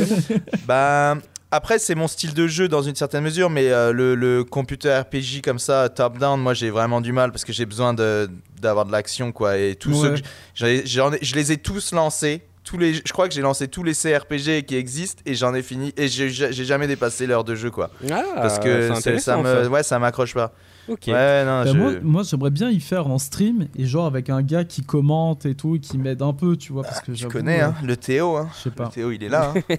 bah, 0.67 1.17
après, 1.51 1.79
c'est 1.79 1.95
mon 1.95 2.07
style 2.07 2.33
de 2.33 2.47
jeu 2.47 2.67
dans 2.67 2.81
une 2.81 2.95
certaine 2.95 3.23
mesure, 3.23 3.49
mais 3.49 3.71
euh, 3.71 3.91
le, 3.93 4.15
le 4.15 4.43
computer 4.43 4.99
RPG 4.99 5.41
comme 5.43 5.59
ça, 5.59 5.87
top-down, 5.89 6.39
moi 6.41 6.53
j'ai 6.53 6.69
vraiment 6.69 6.99
du 7.01 7.13
mal 7.13 7.31
parce 7.31 7.45
que 7.45 7.53
j'ai 7.53 7.65
besoin 7.65 7.93
d'avoir 7.93 8.85
de 8.85 8.91
l'action, 8.91 9.31
quoi. 9.31 9.57
Et 9.57 9.75
tous 9.75 9.93
ceux 10.01 10.15
que 10.15 10.21
je 10.55 11.35
les 11.35 11.51
ai 11.51 11.57
tous 11.57 11.93
lancés, 11.93 12.41
tous 12.65 12.77
les, 12.77 12.95
je 12.95 13.13
crois 13.13 13.29
que 13.29 13.33
j'ai 13.33 13.41
lancé 13.41 13.69
tous 13.69 13.81
les 13.83 13.93
CRPG 13.93 14.65
qui 14.65 14.75
existent 14.75 15.21
et 15.25 15.35
j'en 15.35 15.53
ai 15.55 15.61
fini 15.61 15.93
et 15.95 16.09
j'ai 16.09 16.29
jamais 16.51 16.87
dépassé 16.87 17.25
l'heure 17.25 17.45
de 17.45 17.55
jeu 17.55 17.71
quoi. 17.71 17.91
Ah, 18.11 18.23
Parce 18.35 18.59
que 18.59 19.19
ça 19.19 19.37
me, 19.37 19.67
ouais, 19.69 19.83
ça 19.83 19.99
m'accroche 19.99 20.33
pas. 20.33 20.51
Ok. 20.87 21.03
Ouais, 21.07 21.43
non, 21.45 21.63
Bah, 21.63 21.65
je- 21.65 21.77
moi, 21.77 21.91
moi, 22.01 22.23
j'aimerais 22.23 22.49
bien 22.49 22.69
y 22.69 22.79
faire 22.79 23.07
en 23.07 23.17
stream 23.17 23.67
et 23.77 23.85
genre 23.85 24.05
avec 24.05 24.29
un 24.29 24.41
gars 24.41 24.63
qui 24.63 24.83
commente 24.83 25.45
et 25.45 25.53
tout 25.55 25.75
et 25.75 25.79
qui 25.79 25.97
m'aide 25.97 26.21
un 26.21 26.33
peu, 26.33 26.55
tu 26.55 26.71
vois, 26.73 26.83
parce 26.83 27.01
que 27.01 27.11
tu 27.11 27.17
j'avoue, 27.17 27.33
connais 27.33 27.59
hein, 27.61 27.75
le 27.83 27.97
Théo. 27.97 28.37
Hein. 28.37 28.47
Je 28.57 28.63
sais 28.63 28.69
Le 28.69 28.75
pas. 28.75 28.87
Théo, 28.87 29.11
il 29.11 29.23
est 29.23 29.29
là. 29.29 29.53
hein. 29.55 29.75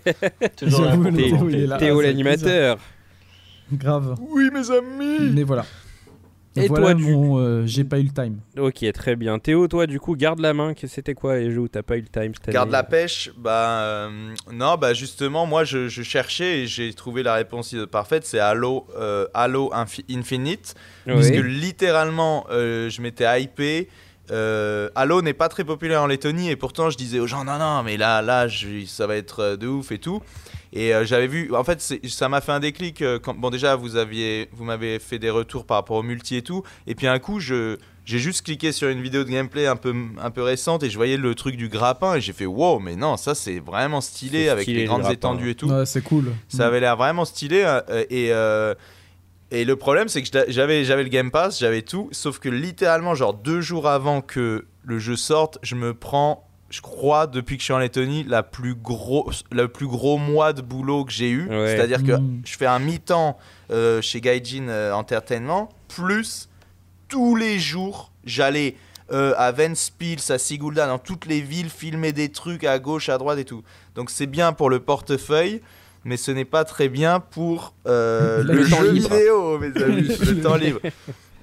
Toujours 0.56 0.82
là 0.84 0.96
le 0.96 1.12
Théo, 1.12 1.30
commenter. 1.38 1.56
il 1.56 1.62
est 1.62 1.66
là. 1.66 1.76
Théo 1.78 1.98
Ah, 1.98 2.02
l'animateur. 2.02 2.78
Grave. 3.72 4.14
oui, 4.30 4.50
mes 4.52 4.70
amis. 4.70 5.30
Mais 5.34 5.42
voilà. 5.42 5.64
Et 6.64 6.68
voilà 6.68 6.86
toi, 6.86 6.94
du- 6.94 7.04
mon. 7.12 7.38
euh, 7.38 7.62
J'ai 7.66 7.84
pas 7.84 7.98
eu 7.98 8.04
le 8.04 8.10
time. 8.10 8.38
Ok, 8.58 8.84
très 8.92 9.16
bien. 9.16 9.38
Théo, 9.38 9.66
toi, 9.68 9.86
du 9.86 9.98
coup, 10.00 10.16
garde 10.16 10.40
la 10.40 10.54
main. 10.54 10.74
que 10.74 10.86
C'était 10.86 11.14
quoi 11.14 11.36
les 11.38 11.50
jeux 11.50 11.60
où 11.60 11.68
t'as 11.68 11.82
pas 11.82 11.96
eu 11.96 12.00
le 12.02 12.08
time 12.08 12.32
cette 12.34 12.52
Garde 12.52 12.68
année 12.68 12.72
la 12.72 12.82
pêche, 12.84 13.30
bah 13.36 13.80
euh, 13.82 14.34
non, 14.52 14.76
bah 14.76 14.94
justement, 14.94 15.46
moi 15.46 15.64
je, 15.64 15.88
je 15.88 16.02
cherchais 16.02 16.60
et 16.60 16.66
j'ai 16.66 16.92
trouvé 16.94 17.22
la 17.22 17.34
réponse 17.34 17.74
parfaite, 17.90 18.24
c'est 18.26 18.38
Halo, 18.40 18.86
euh, 18.96 19.26
Halo 19.34 19.70
Infi- 19.74 20.04
Infinite, 20.10 20.74
Ouais. 21.06 21.14
parce 21.14 21.30
que 21.30 21.40
littéralement, 21.40 22.46
euh, 22.50 22.90
je 22.90 23.00
m'étais 23.02 23.42
hypé. 23.42 23.88
Euh, 24.30 24.90
Halo 24.94 25.22
n'est 25.22 25.32
pas 25.32 25.48
très 25.48 25.64
populaire 25.64 26.02
en 26.02 26.06
Lettonie 26.06 26.50
et 26.50 26.56
pourtant 26.56 26.90
je 26.90 26.98
disais 26.98 27.18
aux 27.18 27.26
gens 27.26 27.44
non 27.44 27.58
non 27.58 27.82
mais 27.82 27.96
là 27.96 28.20
là 28.20 28.46
je- 28.46 28.84
ça 28.84 29.06
va 29.06 29.16
être 29.16 29.40
euh, 29.40 29.56
de 29.56 29.66
ouf 29.66 29.90
et 29.90 29.96
tout 29.98 30.20
et 30.72 30.94
euh, 30.94 31.04
j'avais 31.04 31.26
vu 31.26 31.54
en 31.54 31.64
fait 31.64 31.80
ça 32.08 32.28
m'a 32.28 32.40
fait 32.40 32.52
un 32.52 32.60
déclic 32.60 33.02
euh, 33.02 33.18
quand, 33.18 33.34
bon 33.34 33.50
déjà 33.50 33.74
vous 33.76 33.96
aviez 33.96 34.48
vous 34.52 34.64
m'avez 34.64 34.98
fait 34.98 35.18
des 35.18 35.30
retours 35.30 35.64
par 35.66 35.76
rapport 35.78 35.96
au 35.96 36.02
multi 36.02 36.36
et 36.36 36.42
tout 36.42 36.62
et 36.86 36.94
puis 36.94 37.06
un 37.06 37.18
coup 37.18 37.40
je 37.40 37.76
j'ai 38.04 38.18
juste 38.18 38.42
cliqué 38.42 38.72
sur 38.72 38.88
une 38.88 39.02
vidéo 39.02 39.24
de 39.24 39.28
gameplay 39.30 39.66
un 39.66 39.76
peu 39.76 39.94
un 40.20 40.30
peu 40.30 40.42
récente 40.42 40.82
et 40.82 40.90
je 40.90 40.96
voyais 40.96 41.16
le 41.16 41.34
truc 41.34 41.56
du 41.56 41.68
grappin 41.68 42.14
et 42.16 42.20
j'ai 42.20 42.32
fait 42.32 42.46
wow 42.46 42.78
mais 42.78 42.96
non 42.96 43.16
ça 43.16 43.34
c'est 43.34 43.58
vraiment 43.60 44.00
stylé 44.00 44.48
avec 44.48 44.66
les 44.66 44.80
le 44.82 44.84
grandes 44.86 45.00
grappin. 45.00 45.14
étendues 45.14 45.50
et 45.50 45.54
tout 45.54 45.68
Ouais, 45.70 45.86
c'est 45.86 46.02
cool. 46.02 46.32
ça 46.48 46.66
avait 46.66 46.80
l'air 46.80 46.96
vraiment 46.96 47.24
stylé. 47.24 47.62
euh, 47.64 48.04
et, 48.10 48.32
euh, 48.32 48.74
et 49.50 49.64
le 49.64 49.76
problème, 49.76 50.08
c'est 50.08 50.20
que 50.22 50.28
j'a- 50.30 50.44
j'avais, 50.48 50.84
j'avais 50.84 51.02
le 51.04 51.08
Game 51.08 51.30
Pass, 51.30 51.58
j'avais 51.58 51.80
tout. 51.80 52.08
Sauf 52.12 52.38
que 52.38 52.50
littéralement, 52.50 53.14
genre 53.14 53.32
deux 53.32 53.62
jours 53.62 53.88
avant 53.88 54.20
que 54.20 54.66
le 54.84 54.98
jeu 54.98 55.16
sorte, 55.16 55.58
je 55.62 55.74
me 55.74 55.94
prends, 55.94 56.46
je 56.70 56.80
crois, 56.82 57.26
depuis 57.26 57.56
que 57.56 57.60
je 57.60 57.64
suis 57.64 57.72
en 57.72 57.78
Lettonie, 57.78 58.24
la 58.24 58.42
plus 58.42 58.74
gros, 58.74 59.30
le 59.50 59.68
plus 59.68 59.86
gros 59.86 60.18
mois 60.18 60.52
de 60.52 60.60
boulot 60.62 61.04
que 61.04 61.12
j'ai 61.12 61.30
eu. 61.30 61.48
Ouais. 61.48 61.74
C'est-à-dire 61.76 62.02
que 62.04 62.12
Mm. 62.12 62.42
je 62.44 62.56
fais 62.56 62.66
un 62.66 62.78
mi-temps 62.78 63.38
euh, 63.70 64.02
chez 64.02 64.20
Gaijin 64.20 64.68
euh, 64.68 64.92
Entertainment, 64.92 65.70
plus 65.88 66.48
tous 67.08 67.36
les 67.36 67.58
jours, 67.58 68.12
j'allais 68.24 68.76
euh, 69.10 69.32
à 69.38 69.50
Ventspils, 69.52 70.30
à 70.30 70.36
Sigulda, 70.36 70.86
dans 70.86 70.98
toutes 70.98 71.24
les 71.24 71.40
villes, 71.40 71.70
filmer 71.70 72.12
des 72.12 72.28
trucs 72.28 72.64
à 72.64 72.78
gauche, 72.78 73.08
à 73.08 73.16
droite 73.16 73.38
et 73.38 73.44
tout. 73.46 73.62
Donc 73.94 74.10
c'est 74.10 74.26
bien 74.26 74.52
pour 74.52 74.68
le 74.68 74.80
portefeuille, 74.80 75.62
mais 76.04 76.18
ce 76.18 76.30
n'est 76.30 76.44
pas 76.44 76.64
très 76.64 76.90
bien 76.90 77.18
pour 77.18 77.72
euh, 77.86 78.42
Le 78.44 78.52
le 78.52 78.68
temps 78.68 78.76
jeu 78.82 78.90
libre. 78.92 79.08
vidéo, 79.14 79.58
mes 79.60 79.82
amis, 79.82 80.02
le 80.02 80.40
temps 80.42 80.56
libre. 80.56 80.80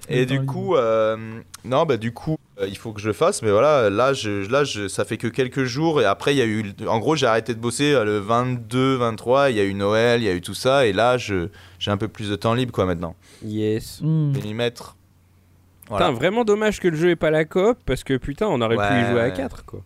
Et 0.10 0.26
du 0.26 0.46
coup, 0.46 0.76
euh, 0.76 1.18
non, 1.64 1.86
bah 1.86 1.98
du 1.98 2.12
coup, 2.14 2.38
euh, 2.60 2.68
il 2.68 2.78
faut 2.78 2.94
que 2.94 3.02
je 3.02 3.08
le 3.08 3.14
fasse, 3.14 3.42
mais 3.42 3.52
voilà, 3.52 3.90
là, 3.90 4.14
je, 4.14 4.50
là, 4.50 4.64
je, 4.64 4.88
ça 4.88 5.04
fait 5.04 5.18
que 5.18 5.28
quelques 5.28 5.64
jours 5.64 6.02
et 6.02 6.06
après, 6.06 6.34
il 6.36 6.38
y 6.38 6.42
a 6.42 6.46
eu, 6.46 6.74
en 6.88 7.00
gros, 7.00 7.16
j'ai 7.16 7.26
arrêté 7.26 7.54
de 7.54 7.60
bosser 7.60 7.94
euh, 7.94 8.06
le 8.06 8.20
22, 8.20 8.96
23, 8.96 9.50
il 9.50 9.58
y 9.58 9.60
a 9.60 9.64
eu 9.64 9.74
Noël, 9.74 10.22
il 10.22 10.26
y 10.26 10.30
a 10.30 10.34
eu 10.34 10.42
tout 10.42 10.54
ça, 10.54 10.86
et 10.86 10.94
là, 10.94 11.18
je, 11.18 11.50
j'ai 11.80 11.92
un 11.92 11.98
peu 11.98 12.08
plus 12.08 12.30
de 12.30 12.36
temps 12.36 12.54
libre, 12.54 12.72
quoi, 12.72 12.86
maintenant. 12.86 13.16
Yes. 13.44 14.00
Mm. 14.02 14.34
Voilà. 15.88 16.08
Putain, 16.08 16.18
vraiment 16.18 16.44
dommage 16.46 16.80
que 16.80 16.88
le 16.88 16.98
jeu 16.98 17.12
ait 17.12 17.16
pas 17.16 17.30
la 17.30 17.46
coop 17.46 17.78
parce 17.86 18.04
que 18.04 18.18
putain, 18.18 18.48
on 18.48 18.60
aurait 18.62 18.76
pu 18.76 18.82
y 18.82 19.12
jouer 19.12 19.22
à 19.22 19.26
ouais. 19.26 19.34
4 19.34 19.66
quoi. 19.66 19.82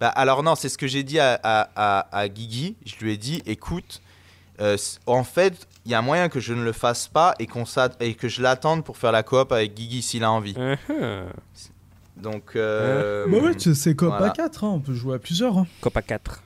Bah, 0.00 0.08
alors 0.08 0.42
non, 0.42 0.54
c'est 0.54 0.68
ce 0.68 0.78
que 0.78 0.86
j'ai 0.86 1.02
dit 1.02 1.18
à, 1.18 1.38
à, 1.42 1.68
à, 1.74 2.16
à 2.16 2.28
Guigui. 2.28 2.76
Je 2.84 2.96
lui 3.04 3.12
ai 3.12 3.16
dit, 3.16 3.42
écoute, 3.46 4.02
euh, 4.60 4.76
en 5.06 5.24
fait, 5.24 5.66
il 5.86 5.90
y 5.92 5.94
a 5.94 6.02
moyen 6.02 6.28
que 6.28 6.40
je 6.40 6.54
ne 6.54 6.62
le 6.64 6.72
fasse 6.72 7.08
pas 7.08 7.34
et, 7.38 7.46
qu'on 7.46 7.64
s'att- 7.64 7.96
et 8.00 8.14
que 8.14 8.28
je 8.28 8.40
l'attende 8.42 8.84
pour 8.84 8.96
faire 8.96 9.12
la 9.12 9.22
coop 9.22 9.52
avec 9.52 9.74
Guigui 9.74 10.02
s'il 10.02 10.24
a 10.24 10.30
envie. 10.30 10.54
Uh-huh. 10.54 11.24
Donc, 12.16 12.52
euh, 12.56 13.26
Bah 13.28 13.38
ouais, 13.38 13.52
c'est 13.58 13.94
Coop 13.96 14.08
voilà. 14.08 14.26
à 14.26 14.30
4, 14.30 14.64
hein, 14.64 14.70
on 14.74 14.80
peut 14.80 14.94
jouer 14.94 15.16
à 15.16 15.18
plusieurs. 15.18 15.58
Hein. 15.58 15.66
Coop 15.80 15.96
à 15.96 16.02
4. 16.02 16.42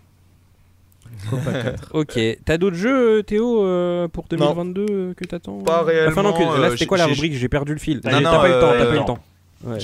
Coop 1.30 1.40
à 1.46 1.52
4. 1.62 1.88
Ok. 1.94 2.18
T'as 2.44 2.56
d'autres 2.58 2.76
jeux, 2.76 3.18
euh, 3.18 3.22
Théo, 3.22 3.62
euh, 3.64 4.08
pour 4.08 4.24
2022 4.30 4.86
euh, 4.88 5.14
que 5.14 5.24
t'attends 5.24 5.58
Pas 5.58 5.82
Enfin, 6.08 6.22
non, 6.22 6.32
que- 6.32 6.38
réellement, 6.38 6.56
là, 6.56 6.70
c'était 6.70 6.86
quoi 6.86 6.98
la 6.98 7.06
rubrique? 7.06 7.34
J'ai 7.34 7.48
perdu 7.48 7.72
le 7.74 7.78
fil. 7.78 7.96
Non, 8.04 8.10
T'as 8.10 8.20
non, 8.20 8.30
pas 8.30 8.48
eu 8.48 8.52
le 8.52 9.04
temps, 9.04 9.18
Ouais. 9.64 9.76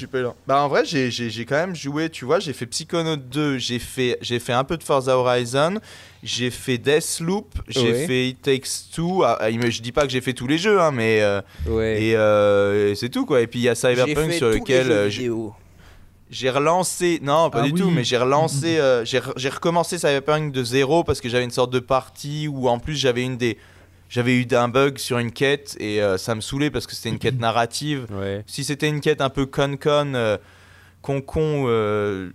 Bah 0.47 0.62
en 0.62 0.69
vrai, 0.69 0.85
j'ai- 0.85 1.11
j'ai 1.11 1.31
j'ai 1.31 1.44
quand 1.44 1.57
même 1.57 1.75
joué, 1.75 2.09
tu 2.09 2.25
vois, 2.25 2.39
j'ai 2.39 2.53
fait 2.53 2.65
Psychonaut 2.67 3.17
2, 3.17 3.59
j'ai 3.59 3.81
fait, 3.81 4.19
j'ai 4.23 4.39
fait 4.39 4.53
un 4.53 4.62
peu 4.62 4.77
de 4.77 4.85
Forza 4.85 5.19
Horizon, 5.19 5.81
j'ai 6.23 6.51
fait 6.51 6.78
Deathloop, 6.78 7.47
j'ai 7.67 7.81
Ouais. 7.93 8.07
fait 8.07 8.28
It 8.28 8.41
Takes 8.43 8.91
Two. 8.94 9.25
Ah, 9.25 9.36
ah, 9.41 9.51
je 9.51 9.83
dis 9.83 9.91
pas 9.91 10.03
que 10.07 10.11
j'ai 10.11 10.20
fait 10.20 10.33
tous 10.33 10.47
les 10.47 10.59
jeux, 10.59 10.81
hein, 10.81 10.93
mais 10.93 11.20
euh, 11.23 11.41
Ouais. 11.67 12.01
et, 12.01 12.15
euh, 12.17 12.93
et 12.93 12.94
c'est 12.94 13.09
tout 13.09 13.27
quoi. 13.27 13.41
Et 13.41 13.49
puis 13.49 13.59
il 13.59 13.62
y 13.65 13.69
a 13.69 13.75
Cyberpunk 13.75 14.33
sur 14.33 14.49
lequel 14.51 14.93
euh, 14.93 15.11
j'ai- 15.11 15.31
relancé, 16.51 17.19
non 17.23 17.51
pas 17.51 17.61
Ah 17.62 17.67
du 17.67 17.73
oui. 17.73 17.81
tout, 17.81 17.91
mais 17.91 18.05
j'ai 18.05 18.17
relancé, 18.17 18.78
euh, 18.78 19.05
j'ai 19.05 19.19
re- 19.19 19.33
j'ai 19.36 19.49
recommencé 19.49 19.99
Cyberpunk 19.99 20.53
de 20.53 20.62
zéro 20.62 21.03
parce 21.05 21.20
que 21.20 21.28
j'avais 21.28 21.44
une 21.44 21.51
sorte 21.51 21.73
de 21.73 21.81
partie 21.81 22.47
où 22.49 22.69
en 22.69 22.78
plus 22.78 22.94
j'avais 22.97 23.23
une 23.25 23.36
des, 23.36 23.59
j'avais 24.15 24.36
eu 24.36 24.47
un 24.52 24.68
bug 24.68 24.99
sur 24.99 25.18
une 25.18 25.33
quête 25.33 25.76
et 25.81 26.01
euh, 26.01 26.17
ça 26.18 26.36
me 26.36 26.41
saoulait 26.41 26.70
parce 26.70 26.86
que 26.86 26.94
c'était 26.94 27.09
une 27.09 27.18
quête 27.18 27.41
narrative. 27.41 28.07
Ouais. 28.12 28.44
Si 28.47 28.62
c'était 28.62 28.89
une 28.89 29.01
quête 29.01 29.20
un 29.20 29.28
peu 29.28 29.44
con-con, 29.47 30.12
euh, 30.15 30.36
con-con, 31.02 31.65
euh, 31.67 32.31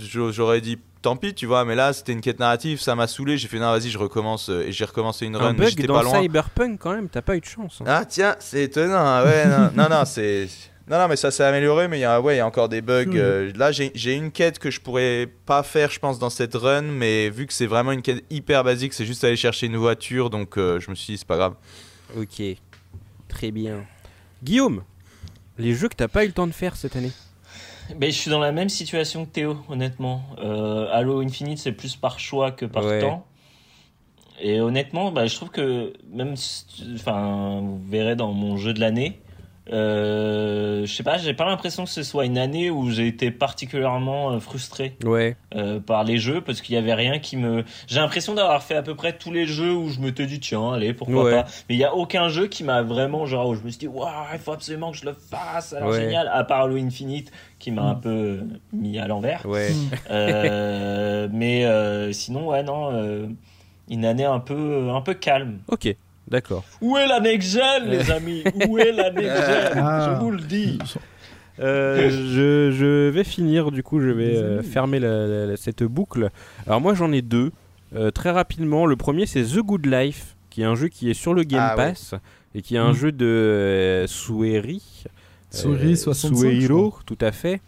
j'a- 0.00 0.32
j'aurais 0.32 0.60
dit 0.60 0.78
tant 1.02 1.16
pis, 1.16 1.32
tu 1.32 1.46
vois. 1.46 1.64
Mais 1.64 1.76
là, 1.76 1.92
c'était 1.92 2.12
une 2.12 2.20
quête 2.20 2.40
narrative, 2.40 2.80
ça 2.80 2.94
m'a 2.96 3.06
saoulé. 3.06 3.38
J'ai 3.38 3.46
fait 3.48 3.58
non, 3.60 3.70
vas-y, 3.70 3.90
je 3.90 3.98
recommence. 3.98 4.48
Et 4.48 4.72
j'ai 4.72 4.84
recommencé 4.84 5.24
une 5.26 5.36
Un 5.36 5.38
run, 5.38 5.52
mais 5.52 5.58
bug 5.60 5.68
j'étais 5.68 5.86
dans 5.86 5.94
pas 5.94 6.02
loin. 6.02 6.20
Cyberpunk 6.22 6.78
quand 6.80 6.92
même, 6.94 7.08
t'as 7.08 7.22
pas 7.22 7.36
eu 7.36 7.40
de 7.40 7.44
chance. 7.46 7.78
hein. 7.80 7.84
Ah, 7.86 8.04
tiens, 8.04 8.34
c'est 8.40 8.64
étonnant. 8.64 9.22
Ouais, 9.22 9.46
non, 9.46 9.70
non, 9.76 9.88
non, 9.88 10.04
c'est. 10.04 10.48
Non, 10.90 10.98
non, 10.98 11.06
mais 11.08 11.14
ça 11.16 11.30
s'est 11.30 11.44
amélioré, 11.44 11.86
mais 11.86 11.98
il 11.98 12.02
y 12.02 12.04
a, 12.04 12.20
ouais, 12.20 12.34
il 12.34 12.38
y 12.38 12.40
a 12.40 12.46
encore 12.46 12.68
des 12.68 12.80
bugs. 12.80 13.04
Curieux. 13.04 13.22
euh, 13.22 13.52
là, 13.54 13.70
j'ai 13.70 14.14
une 14.14 14.32
quête 14.32 14.58
que 14.58 14.70
je 14.72 14.80
pourrais 14.80 15.28
pas 15.46 15.62
faire, 15.62 15.90
je 15.90 16.00
pense, 16.00 16.18
dans 16.18 16.30
cette 16.30 16.54
run, 16.56 16.82
mais 16.82 17.30
vu 17.30 17.46
que 17.46 17.52
c'est 17.52 17.66
vraiment 17.66 17.92
une 17.92 18.02
quête 18.02 18.24
hyper 18.28 18.64
basique, 18.64 18.92
c'est 18.92 19.06
juste 19.06 19.22
aller 19.22 19.36
chercher 19.36 19.66
une 19.66 19.76
voiture, 19.76 20.30
donc 20.30 20.58
euh, 20.58 20.80
je 20.80 20.90
me 20.90 20.96
suis 20.96 21.12
dit, 21.12 21.18
c'est 21.18 21.26
pas 21.28 21.36
grave. 21.36 21.54
Ok. 22.18 22.42
Très 23.28 23.52
bien. 23.52 23.84
Guillaume, 24.42 24.82
les 25.58 25.74
jeux 25.74 25.88
que 25.88 25.94
t'as 25.94 26.08
pas 26.08 26.24
eu 26.24 26.26
le 26.28 26.32
temps 26.32 26.48
de 26.48 26.52
faire 26.52 26.74
cette 26.74 26.96
année? 26.96 27.12
Ben, 27.96 28.10
je 28.10 28.16
suis 28.16 28.30
dans 28.30 28.40
la 28.40 28.50
même 28.50 28.68
situation 28.68 29.24
que 29.26 29.30
Théo, 29.30 29.58
honnêtement. 29.68 30.24
Euh, 30.38 30.88
Halo 30.92 31.20
Infinite, 31.20 31.58
c'est 31.58 31.72
plus 31.72 31.94
par 31.94 32.18
choix 32.18 32.50
que 32.50 32.64
par 32.66 32.84
Ouais. 32.84 33.00
temps. 33.00 33.26
Et 34.40 34.60
honnêtement, 34.60 35.12
bah, 35.12 35.26
je 35.26 35.36
trouve 35.36 35.50
que 35.50 35.92
même, 36.12 36.34
si 36.34 36.66
tu- 36.66 36.82
enfin, 36.94 37.60
vous 37.62 37.80
verrez 37.88 38.16
dans 38.16 38.32
mon 38.32 38.56
jeu 38.56 38.72
de 38.72 38.80
l'année, 38.80 39.20
euh, 39.72 40.84
je 40.86 40.92
sais 40.92 41.02
pas, 41.02 41.18
j'ai 41.18 41.34
pas 41.34 41.44
l'impression 41.44 41.84
que 41.84 41.90
ce 41.90 42.02
soit 42.02 42.24
une 42.24 42.38
année 42.38 42.70
où 42.70 42.90
j'ai 42.90 43.06
été 43.06 43.30
particulièrement 43.30 44.32
euh, 44.32 44.40
frustré 44.40 44.96
Ouais. 45.04 45.36
euh, 45.54 45.80
par 45.80 46.04
les 46.04 46.18
jeux 46.18 46.40
parce 46.40 46.60
qu'il 46.60 46.74
y 46.74 46.78
avait 46.78 46.94
rien 46.94 47.18
qui 47.18 47.36
me. 47.36 47.64
J'ai 47.86 48.00
l'impression 48.00 48.34
d'avoir 48.34 48.62
fait 48.62 48.74
à 48.76 48.82
peu 48.82 48.94
près 48.94 49.16
tous 49.16 49.30
les 49.32 49.46
jeux 49.46 49.72
où 49.74 49.88
je 49.88 50.00
me 50.00 50.12
t'ai 50.12 50.26
dit 50.26 50.40
tiens, 50.40 50.72
allez, 50.72 50.92
pourquoi 50.94 51.24
Ouais. 51.24 51.30
pas. 51.30 51.46
Mais 51.68 51.74
il 51.76 51.78
y 51.78 51.84
a 51.84 51.94
aucun 51.94 52.28
jeu 52.28 52.46
qui 52.48 52.64
m'a 52.64 52.82
vraiment 52.82 53.26
genre 53.26 53.48
où 53.48 53.54
je 53.54 53.62
me 53.62 53.68
suis 53.70 53.78
dit 53.80 53.86
waouh, 53.88 54.08
il 54.32 54.38
faut 54.38 54.52
absolument 54.52 54.90
que 54.92 54.96
je 54.98 55.04
le 55.04 55.12
fasse, 55.14 55.72
alors 55.72 55.90
Ouais. 55.90 56.00
génial. 56.00 56.28
À 56.32 56.42
part 56.44 56.62
Halo 56.62 56.76
Infinite 56.76 57.30
qui 57.58 57.70
m'a 57.70 57.82
un 57.82 57.94
peu 57.94 58.40
mis 58.72 58.98
à 58.98 59.06
l'envers. 59.06 59.44
Ouais. 59.46 59.70
Mm. 59.70 59.88
Euh, 60.10 61.28
mais 61.32 61.64
euh, 61.66 62.12
sinon 62.12 62.48
ouais 62.48 62.62
non, 62.62 62.90
euh, 62.92 63.26
une 63.88 64.04
année 64.04 64.24
un 64.24 64.40
peu 64.40 64.88
un 64.90 65.00
peu 65.00 65.14
calme. 65.14 65.58
Ok. 65.68 65.94
D'accord. 66.30 66.64
Où 66.80 66.96
est 66.96 67.06
la 67.08 67.20
next 67.20 67.50
gen 67.52 67.88
les 67.88 68.10
amis? 68.10 68.44
Où 68.68 68.78
est 68.78 68.92
la 68.92 69.10
next 69.10 69.36
gen 69.36 69.72
Ah. 69.76 70.14
Je 70.14 70.20
vous 70.24 70.30
le 70.30 70.40
dis. 70.40 70.78
Euh, 71.58 72.08
je, 72.10 72.70
je 72.74 73.08
vais 73.10 73.24
finir, 73.24 73.70
du 73.70 73.82
coup, 73.82 74.00
je 74.00 74.08
vais 74.08 74.36
euh, 74.36 74.62
fermer 74.62 74.98
la- 74.98 75.26
la- 75.26 75.46
la- 75.46 75.56
cette 75.56 75.82
boucle. 75.82 76.30
Alors, 76.66 76.80
moi, 76.80 76.94
j'en 76.94 77.12
ai 77.12 77.20
deux. 77.22 77.50
Euh, 77.94 78.10
très 78.10 78.30
rapidement, 78.30 78.86
le 78.86 78.96
premier, 78.96 79.26
c'est 79.26 79.42
The 79.42 79.58
Good 79.58 79.84
Life, 79.86 80.36
qui 80.48 80.62
est 80.62 80.64
un 80.64 80.74
jeu 80.76 80.88
qui 80.88 81.10
est 81.10 81.14
sur 81.14 81.34
le 81.34 81.42
Game 81.42 81.60
Ah 81.62 81.76
ouais. 81.76 81.88
Pass 81.90 82.14
et 82.54 82.62
qui 82.62 82.76
est 82.76 82.78
un 82.78 82.92
Mm. 82.92 82.96
jeu 82.96 83.12
de 83.12 83.26
euh, 83.26 84.06
Sueri. 84.06 84.82
Sueri 85.50 85.96
65, 85.96 86.34
je 86.34 86.38
Suehiro, 86.48 86.94
tout 87.04 87.18
à 87.20 87.32
fait. 87.32 87.60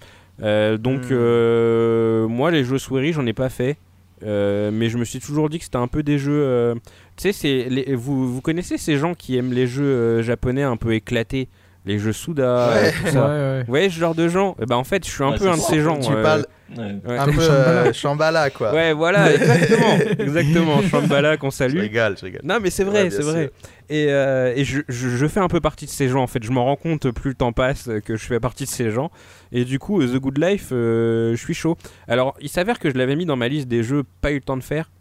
Euh, 0.42 0.78
donc, 0.78 1.02
Mm. 1.02 1.08
euh, 1.12 2.28
moi, 2.28 2.50
les 2.50 2.65
jeux 2.65 2.78
Sueri, 2.78 3.12
j'en 3.12 3.26
ai 3.26 3.32
pas 3.34 3.49
fait. 3.50 3.76
Euh, 4.24 4.70
mais 4.73 4.89
je 4.89 4.97
me 4.99 5.05
suis 5.05 5.18
toujours 5.18 5.50
dit 5.50 5.58
que 5.58 5.65
c'était 5.65 5.76
un 5.78 5.89
peu 5.89 6.02
des 6.05 6.16
jeux. 6.16 6.76
Euh, 7.12 7.16
tu 7.16 7.23
sais, 7.23 7.32
c'est 7.32 7.68
les- 7.70 7.94
vous, 7.94 8.32
vous 8.32 8.41
connaissez 8.41 8.78
ces 8.78 8.97
gens 8.99 9.15
qui 9.15 9.36
aiment 9.36 9.52
les 9.52 9.66
jeux 9.66 9.84
euh, 9.84 10.23
japonais 10.23 10.62
un 10.62 10.76
peu 10.76 10.94
éclatés? 10.94 11.49
Les 11.84 11.99
jeux 11.99 12.12
Souda, 12.12 12.70
Ouais. 12.74 12.92
tout 12.92 13.08
ça. 13.08 13.24
Ouais, 13.26 13.31
ouais. 13.32 13.58
Vous 13.66 13.68
voyez 13.73 13.91
ce 13.91 13.99
genre 13.99 14.15
de 14.15 14.28
gens? 14.28 14.55
Eh 14.62 14.66
ben 14.66 14.76
en 14.76 14.84
fait, 14.84 15.05
je 15.05 15.10
suis 15.10 15.24
un 15.24 15.32
Ouais, 15.32 15.39
peu 15.39 15.49
un 15.49 15.57
de 15.57 15.60
ces 15.60 15.81
gens. 15.81 15.99
Tu 15.99 16.12
euh, 16.12 16.23
parles 16.23 16.47
Ouais. 16.78 16.94
ouais. 17.08 17.18
un 17.18 17.26
peu 17.32 17.41
euh, 17.41 17.92
Shambhala, 17.92 18.50
quoi. 18.50 18.73
Ouais, 18.73 18.92
voilà, 18.92 19.34
exactement, 19.34 19.99
exactement. 20.20 20.82
Shambhala 20.82 21.36
qu'on 21.39 21.50
Je 21.50 21.57
salue. 21.57 21.81
rigole, 21.81 22.16
je 22.16 22.24
rigole. 22.26 22.41
Non, 22.44 22.58
mais 22.62 22.70
c'est 22.70 22.84
vrai, 22.84 23.10
c'est 23.10 23.23
vrai. 23.23 23.50
Et, 23.91 24.07
euh, 24.10 24.52
et 24.55 24.62
je, 24.65 24.82
je- 24.89 25.08
je 25.08 25.26
fais 25.26 25.41
un 25.41 25.49
peu 25.49 25.58
partie 25.60 25.86
de 25.86 25.91
ces 25.91 26.08
gens. 26.08 26.23
En 26.23 26.28
fait, 26.28 26.44
je 26.44 26.52
m'en 26.52 26.65
rends 26.66 26.76
compte 26.76 27.10
plus 27.10 27.31
le 27.31 27.34
temps 27.34 27.52
passe 27.52 27.89
euh, 27.89 27.99
que 27.99 28.15
je 28.15 28.24
fais 28.26 28.39
partie 28.39 28.62
de 28.62 28.68
ces 28.70 28.92
gens. 28.92 29.10
Et 29.50 29.65
du 29.65 29.81
coup, 29.81 30.00
euh, 30.02 30.07
The 30.07 30.20
Good 30.20 30.39
Life, 30.39 30.68
euh, 30.70 31.32
je 31.34 31.41
suis 31.44 31.52
chaud. 31.55 31.76
Alors, 32.07 32.36
il 32.41 32.49
s'avère 32.49 32.78
que 32.78 32.91
je 32.91 32.94
l'avais 32.97 33.16
mis 33.16 33.26
dans 33.26 33.34
ma 33.36 33.49
liste 33.49 33.66
des 33.66 33.82
jeux 33.82 34.05
pas 34.20 34.31
eu 34.31 34.36
le 34.36 34.41
temps 34.42 34.57
de 34.57 34.62
faire 34.62 34.92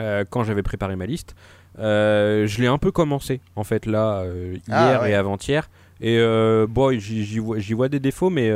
euh, 0.00 0.24
quand 0.28 0.44
j'avais 0.44 0.62
préparé 0.62 0.96
ma 0.96 1.06
liste. 1.06 1.34
Euh, 1.78 2.46
je 2.46 2.60
l'ai 2.60 2.66
un 2.66 2.78
peu 2.78 2.90
commencé 2.90 3.40
en 3.54 3.62
fait 3.62 3.86
là 3.86 4.20
euh, 4.22 4.56
hier 4.66 4.76
Ah, 4.76 5.02
ouais. 5.02 5.10
et 5.12 5.14
avant-hier. 5.14 5.68
Et 6.00 6.18
bon, 6.68 6.96
j'y 6.98 7.38
vois, 7.38 7.88
des 7.88 7.98
défauts, 8.00 8.30
mais 8.30 8.52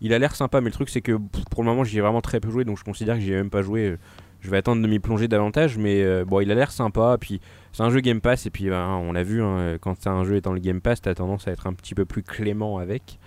il 0.00 0.12
a 0.12 0.18
l'air 0.18 0.34
sympa. 0.34 0.60
Mais 0.60 0.66
le 0.68 0.72
truc, 0.74 0.90
c'est 0.90 1.00
que 1.00 1.18
pour 1.50 1.62
le 1.62 1.70
moment, 1.70 1.84
j'y 1.84 1.98
ai 1.98 2.00
vraiment 2.02 2.20
très 2.20 2.38
peu 2.40 2.50
joué, 2.50 2.64
donc 2.64 2.78
je 2.78 2.84
considère 2.84 3.14
que 3.14 3.22
j'y 3.22 3.32
ai 3.32 3.36
même 3.36 3.50
pas 3.50 3.62
joué. 3.62 3.96
Je 4.40 4.50
vais 4.50 4.58
attendre 4.58 4.82
de 4.82 4.86
m'y 4.86 4.98
plonger 4.98 5.26
davantage, 5.26 5.78
mais 5.78 6.24
bon, 6.24 6.40
il 6.40 6.50
a 6.50 6.54
l'air 6.54 6.70
sympa. 6.70 7.16
Puis 7.18 7.40
c'est 7.72 7.82
un 7.82 7.88
jeu 7.88 8.00
Game 8.00 8.20
Pass, 8.20 8.44
et 8.44 8.50
puis 8.50 8.68
ben, 8.68 8.88
on 9.02 9.12
l'a 9.12 9.22
vu, 9.22 9.42
hein, 9.42 9.78
quand 9.80 9.94
c'est 9.98 10.10
un 10.10 10.24
jeu 10.24 10.36
étant 10.36 10.52
le 10.52 10.60
Game 10.60 10.82
Pass, 10.82 11.00
t'as 11.00 11.14
tendance 11.14 11.48
à 11.48 11.52
être 11.52 11.66
un 11.66 11.72
petit 11.72 11.94
peu 11.94 12.04
plus 12.04 12.22
clément 12.22 12.76
avec. 12.76 13.18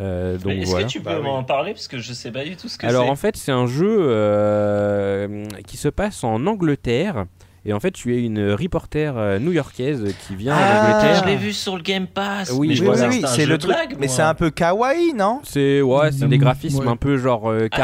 Euh, 0.00 0.38
donc 0.38 0.46
Mais 0.46 0.58
Est-ce 0.60 0.70
voilà. 0.70 0.86
que 0.86 0.90
tu 0.90 1.00
peux 1.00 1.10
Bah 1.10 1.16
oui. 1.18 1.24
m'en 1.24 1.44
parler? 1.44 1.72
Parce 1.72 1.86
que 1.88 1.98
je 1.98 2.12
sais 2.12 2.30
pas 2.32 2.44
du 2.44 2.56
tout 2.56 2.68
ce 2.68 2.78
que 2.78 2.86
Alors 2.86 3.04
c'est. 3.04 3.10
en 3.10 3.16
fait, 3.16 3.36
c'est 3.36 3.52
un 3.52 3.66
jeu 3.66 3.98
euh, 4.00 5.44
qui 5.66 5.76
se 5.76 5.88
passe 5.88 6.24
en 6.24 6.46
Angleterre. 6.46 7.26
Et 7.64 7.72
en 7.72 7.78
fait, 7.80 7.92
tu 7.92 8.14
es 8.16 8.22
une 8.24 8.52
reporter 8.52 9.16
euh, 9.16 9.38
new-yorkaise 9.38 10.14
qui 10.26 10.34
vient 10.34 10.54
Ah, 10.56 10.92
d'Angleterre. 11.00 11.22
je 11.22 11.28
l'ai 11.30 11.36
vu 11.36 11.52
sur 11.52 11.76
le 11.76 11.82
Game 11.82 12.06
Pass. 12.08 12.50
Oui, 12.50 12.68
mais 12.68 12.74
je 12.74 12.82
Oui, 12.82 12.86
voilà. 12.88 13.08
oui, 13.08 13.22
c'est 13.26 13.46
le 13.46 13.56
truc. 13.56 13.72
blague, 13.72 13.96
mais 14.00 14.08
c'est 14.08 14.22
un 14.22 14.34
peu 14.34 14.50
kawaii, 14.50 15.12
non? 15.14 15.40
C'est 15.44 15.80
ouais, 15.80 16.10
c'est 16.10 16.26
des 16.28 16.38
Mm, 16.38 16.40
graphismes 16.40 16.84
ouais. 16.84 16.88
un 16.88 16.96
peu 16.96 17.16
genre 17.18 17.48
euh, 17.50 17.68
Ah, 17.70 17.82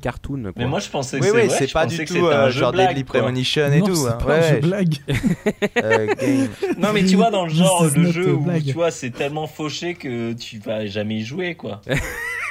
cartoon. 0.00 0.42
Quoi. 0.44 0.52
Mais 0.56 0.66
moi 0.66 0.80
je 0.80 0.88
pensais 0.88 1.18
que 1.20 1.24
Oui, 1.24 1.48
c'est 1.50 1.64
oui, 1.66 1.70
pas 1.72 1.86
du 1.86 1.98
tout 1.98 2.04
c'était 2.06 2.20
un 2.20 2.24
euh, 2.24 2.50
jeu 2.50 2.60
genre 2.60 2.72
blague, 2.72 2.88
Deadly 2.88 3.04
quoi. 3.04 3.20
Premonition 3.20 3.72
et 3.72 3.78
non, 3.80 3.86
tout. 3.86 3.94
c'est 3.94 4.08
hein. 4.08 4.18
pas 4.26 4.36
un 4.36 4.40
jeu 4.42 4.54
Ouais, 4.54 4.60
blague. 4.60 4.94
euh, 5.82 6.06
game. 6.20 6.48
Non 6.78 6.88
mais 6.94 7.04
tu 7.04 7.16
vois 7.16 7.30
dans 7.30 7.44
le 7.44 7.50
genre 7.50 7.90
de 7.90 8.04
jeu 8.10 8.30
a 8.30 8.32
où 8.32 8.60
tu 8.60 8.72
vois 8.72 8.90
c'est 8.90 9.10
tellement 9.10 9.46
fauché 9.46 9.94
que 9.94 10.32
tu 10.32 10.58
vas 10.58 10.86
jamais 10.86 11.16
y 11.16 11.24
jouer 11.24 11.54
quoi. 11.54 11.80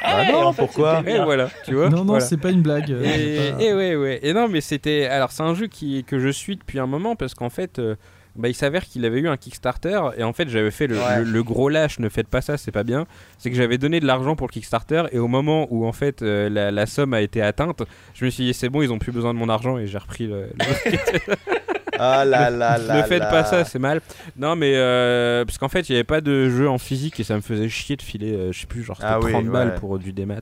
Ah 0.04 0.26
non, 0.32 0.44
en 0.48 0.54
fait, 0.54 0.62
pourquoi 0.62 1.00
Et 1.00 1.04
bien. 1.14 1.24
voilà, 1.26 1.50
tu 1.66 1.74
vois. 1.76 1.90
Non, 1.90 1.98
non, 2.00 2.04
voilà. 2.06 2.26
c'est 2.26 2.38
pas 2.38 2.50
une 2.52 2.62
blague. 2.62 2.92
euh, 2.92 3.04
Et, 3.04 3.52
pas- 3.54 3.62
et 3.64 3.74
ouais, 3.74 3.96
ouais. 3.96 4.20
Et 4.22 4.34
non, 4.34 4.48
mais 4.50 4.62
c'était. 4.62 5.06
Alors, 5.06 5.32
c'est 5.32 5.44
un 5.44 5.56
jeu 5.56 5.68
qui, 5.68 6.04
que 6.04 6.20
je 6.20 6.30
suis 6.30 6.58
depuis 6.58 6.80
un 6.80 6.88
moment 6.88 7.16
parce 7.16 7.34
qu'en 7.34 7.50
fait, 7.50 7.80
euh, 7.80 7.96
bah, 8.36 8.50
il 8.50 8.54
s'avère 8.56 8.84
qu'il 8.84 9.06
avait 9.06 9.20
eu 9.20 9.28
un 9.28 9.38
Kickstarter 9.38 10.02
et 10.18 10.24
en 10.24 10.34
fait, 10.34 10.50
j'avais 10.50 10.72
fait 10.72 10.88
le, 10.88 10.98
Ouais. 10.98 11.20
le- 11.20 11.24
le 11.32 11.44
gros 11.44 11.70
lâche. 11.70 12.00
Ne 12.00 12.10
faites 12.10 12.28
pas 12.28 12.42
ça, 12.42 12.58
c'est 12.58 12.72
pas 12.72 12.84
bien. 12.84 13.06
C'est 13.38 13.50
que 13.50 13.56
j'avais 13.56 13.78
donné 13.78 14.00
de 14.00 14.06
l'argent 14.08 14.36
pour 14.36 14.48
le 14.48 14.52
Kickstarter 14.52 15.04
et 15.12 15.20
au 15.20 15.28
moment 15.28 15.68
où 15.70 15.86
en 15.86 15.92
fait 15.94 16.22
euh, 16.22 16.50
la, 16.50 16.72
la 16.72 16.86
somme 16.86 17.14
a 17.14 17.22
été 17.22 17.42
atteinte, 17.42 17.84
je 18.14 18.26
me 18.26 18.30
suis 18.30 18.44
dit 18.46 18.54
c'est 18.54 18.70
bon, 18.70 18.82
ils 18.82 18.92
ont 18.92 19.00
plus 19.00 19.12
besoin 19.12 19.34
de 19.34 19.40
mon 19.40 19.50
argent 19.50 19.78
et 19.78 19.88
j'ai 19.88 19.98
repris 20.00 20.28
le. 20.28 20.48
le- 20.60 21.36
Ah 22.04 22.26
là 22.26 22.50
là 22.50 22.78
là. 22.78 22.98
ne 22.98 23.04
faites 23.04 23.24
pas 23.30 23.44
ça, 23.44 23.64
c'est 23.64 23.80
mal. 23.80 24.02
Non, 24.38 24.56
mais 24.56 24.74
euh, 24.76 25.46
parce 25.46 25.58
qu'en 25.58 25.70
fait, 25.70 25.88
il 25.90 25.94
n'y 25.94 25.98
avait 25.98 26.04
pas 26.04 26.22
de 26.22 26.50
jeu 26.50 26.70
en 26.70 26.78
physique 26.78 27.20
et 27.20 27.24
ça 27.24 27.36
me 27.36 27.42
faisait 27.42 27.70
chier 27.70 27.96
de 27.96 28.02
filer, 28.02 28.34
euh, 28.34 28.52
je 28.52 28.60
sais 28.60 28.68
plus, 28.68 28.84
genre 28.84 28.98
Ah 29.02 29.20
oui, 29.22 29.32
30 29.32 29.46
balles 29.46 29.70
ouais. 29.70 29.76
pour 29.76 30.00
du 30.00 30.12
démat. 30.12 30.42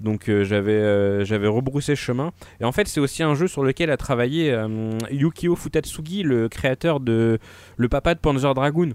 Donc 0.00 0.28
euh, 0.28 0.44
j'avais 0.44 1.24
j'avais 1.24 1.48
rebroussé 1.48 1.96
chemin. 1.96 2.32
Et 2.60 2.64
en 2.64 2.72
fait, 2.72 2.86
c'est 2.86 3.00
aussi 3.00 3.22
un 3.22 3.34
jeu 3.34 3.48
sur 3.48 3.62
lequel 3.62 3.90
a 3.90 3.96
travaillé 3.96 4.56
Yukio 5.10 5.56
Futatsugi, 5.56 6.22
le 6.22 6.48
créateur 6.48 7.00
de 7.00 7.38
le 7.76 7.88
papa 7.88 8.14
de 8.14 8.20
Panzer 8.20 8.52
Dragoon. 8.54 8.90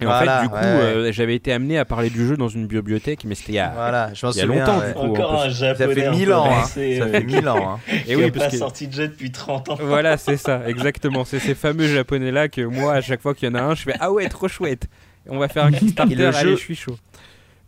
Et 0.00 0.06
en 0.06 0.12
fait, 0.18 0.42
du 0.42 0.48
coup, 0.50 0.54
ouais, 0.56 0.60
euh, 0.62 1.12
j'avais 1.12 1.34
été 1.34 1.52
amené 1.54 1.78
à 1.78 1.86
parler 1.86 2.10
du 2.10 2.26
jeu 2.26 2.36
dans 2.36 2.48
une 2.48 2.66
bibliothèque, 2.66 3.24
mais 3.24 3.34
c'était 3.34 3.52
il 3.52 3.54
y 3.54 3.58
a. 3.60 3.70
Voilà, 3.74 4.10
je 4.12 4.26
m'en 4.26 4.32
Il 4.32 4.36
y 4.36 4.40
a 4.40 4.44
souviens. 4.44 4.64
longtemps, 4.66 4.78
ouais. 4.80 4.88
du 4.88 4.92
coup. 4.94 5.00
Encore 5.00 5.32
en 5.32 5.40
un 5.42 5.48
japonais. 5.48 5.88
Ça 5.88 5.94
fait 5.94 6.06
un 6.06 6.10
1000 6.10 6.26
peu 6.26 6.34
ans, 6.34 6.50
hein. 6.50 6.64
Ça 6.66 6.80
euh, 6.80 7.10
fait 7.12 7.24
1000 7.24 7.48
ans. 7.48 7.70
hein. 7.70 7.78
Et 7.94 8.00
qui 8.02 8.16
oui, 8.16 8.24
a 8.24 8.30
parce 8.30 8.44
pas 8.44 8.50
que 8.50 8.56
sorti 8.58 8.88
de 8.88 8.92
jet 8.92 9.08
depuis 9.08 9.32
30 9.32 9.70
ans. 9.70 9.78
Voilà, 9.80 10.18
c'est 10.18 10.36
ça, 10.36 10.60
exactement. 10.68 11.24
C'est 11.24 11.38
ces 11.38 11.54
fameux 11.54 11.86
japonais 11.88 12.30
là 12.30 12.48
que 12.48 12.60
moi, 12.60 12.92
à 12.92 13.00
chaque 13.00 13.22
fois 13.22 13.34
qu'il 13.34 13.48
y 13.48 13.52
en 13.52 13.54
a 13.54 13.62
un, 13.62 13.74
je 13.74 13.84
fais 13.84 13.94
Ah 13.98 14.12
ouais, 14.12 14.28
trop 14.28 14.48
chouette. 14.48 14.86
On 15.28 15.38
va 15.38 15.48
faire 15.48 15.64
un 15.64 15.72
Kickstarter, 15.72 16.12
Et 16.12 16.16
le 16.16 16.26
allez, 16.26 16.38
jeu- 16.50 16.56
je 16.56 16.60
suis 16.60 16.76
chaud. 16.76 16.96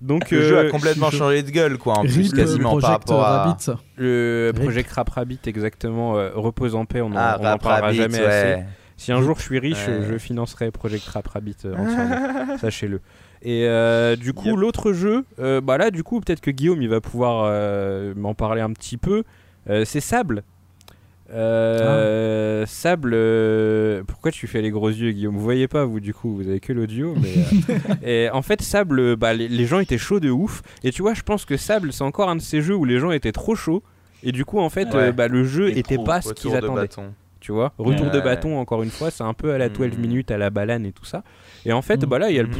Donc, 0.00 0.30
Le 0.30 0.42
jeu 0.42 0.58
a 0.58 0.60
euh, 0.64 0.70
complètement 0.70 1.10
changé 1.10 1.42
de 1.42 1.50
gueule, 1.50 1.76
quoi, 1.78 1.94
en 1.98 2.02
plus, 2.04 2.30
quasiment 2.32 2.78
par 2.78 3.00
Project 3.00 3.08
rapport 3.10 3.24
à. 3.24 3.44
Rabbit. 3.46 3.70
Le 3.96 4.52
Rip. 4.54 4.62
Project 4.62 4.92
Rap 4.92 5.08
Rabbit, 5.08 5.40
exactement. 5.46 6.16
euh, 6.16 6.30
repose 6.34 6.76
en 6.76 6.84
paix, 6.84 7.00
on 7.00 7.06
en, 7.06 7.14
Ah, 7.16 7.36
on 7.40 7.44
en 7.44 7.48
Rap 7.48 7.62
parlera 7.62 7.86
Rabbit, 7.86 7.96
jamais 7.96 8.18
assez. 8.20 8.62
Si 8.98 9.12
un 9.12 9.22
jour 9.22 9.36
je 9.38 9.42
suis 9.44 9.58
riche, 9.58 9.86
je 10.10 10.18
financerai 10.18 10.70
Project 10.70 11.06
Rap 11.08 11.26
Rabbit 11.28 11.56
euh, 11.64 11.74
entièrement. 11.76 12.58
Sachez-le. 12.60 13.00
Et 13.42 13.64
euh, 13.66 14.16
du 14.16 14.32
coup, 14.34 14.56
l'autre 14.56 14.92
jeu, 14.92 15.24
euh, 15.38 15.60
bah 15.60 15.78
là, 15.78 15.90
du 15.92 16.02
coup, 16.02 16.20
peut-être 16.20 16.40
que 16.40 16.50
Guillaume 16.50 16.82
il 16.82 16.88
va 16.88 17.00
pouvoir 17.00 17.44
euh, 17.46 18.12
m'en 18.16 18.34
parler 18.34 18.60
un 18.60 18.72
petit 18.72 18.96
peu. 18.96 19.22
Euh, 19.70 19.84
c'est 19.86 20.00
Sable. 20.00 20.42
Euh, 21.30 22.64
Sable. 22.66 23.12
euh, 23.14 24.02
pourquoi 24.06 24.30
tu 24.32 24.46
fais 24.46 24.62
les 24.62 24.70
gros 24.70 24.88
yeux, 24.88 25.12
Guillaume? 25.12 25.34
Vous 25.36 25.42
voyez 25.42 25.68
pas, 25.68 25.84
vous, 25.84 26.00
du 26.00 26.14
coup, 26.14 26.34
vous 26.34 26.48
avez 26.48 26.60
que 26.60 26.72
l'audio. 26.72 27.14
Mais 27.20 27.34
euh, 27.70 27.94
et 28.02 28.30
en 28.30 28.42
fait, 28.42 28.62
Sable, 28.62 29.16
bah, 29.16 29.34
les, 29.34 29.48
les 29.48 29.66
gens 29.66 29.78
étaient 29.78 29.98
chauds 29.98 30.20
de 30.20 30.30
ouf. 30.30 30.62
Et 30.84 30.90
tu 30.90 31.02
vois, 31.02 31.14
je 31.14 31.22
pense 31.22 31.44
que 31.44 31.56
Sable, 31.56 31.92
c'est 31.92 32.04
encore 32.04 32.28
un 32.30 32.36
de 32.36 32.40
ces 32.42 32.60
jeux 32.62 32.74
où 32.74 32.84
les 32.84 32.98
gens 32.98 33.10
étaient 33.10 33.32
trop 33.32 33.54
chauds. 33.54 33.82
Et 34.22 34.32
du 34.32 34.44
coup, 34.44 34.58
en 34.58 34.68
fait, 34.70 34.88
Ouais. 34.94 34.96
euh, 35.08 35.12
bah, 35.12 35.28
le 35.28 35.44
jeu 35.44 35.66
Les 35.68 35.78
était 35.78 35.94
pros, 35.96 36.04
pas 36.04 36.22
ce 36.22 36.32
qu'ils 36.32 36.54
attendaient 36.56 36.82
bâton. 36.82 37.12
Tu 37.48 37.52
vois. 37.52 37.72
Retour 37.78 38.10
de 38.10 38.18
Ouais. 38.18 38.22
bâton, 38.24 38.58
encore 38.58 38.82
une 38.82 38.90
fois, 38.90 39.10
c'est 39.10 39.24
un 39.24 39.32
peu 39.32 39.54
à 39.54 39.58
la 39.58 39.70
12 39.70 39.96
Mm. 39.96 40.00
minutes, 40.02 40.30
à 40.30 40.36
la 40.36 40.50
balane 40.50 40.84
et 40.84 40.92
tout 40.92 41.06
ça. 41.06 41.24
Et 41.64 41.72
en 41.72 41.80
fait, 41.80 42.02
Mm. 42.02 42.06
bah 42.06 42.18
là, 42.18 42.28
il 42.28 42.36
y 42.36 42.38
a 42.38 42.42
le, 42.42 42.50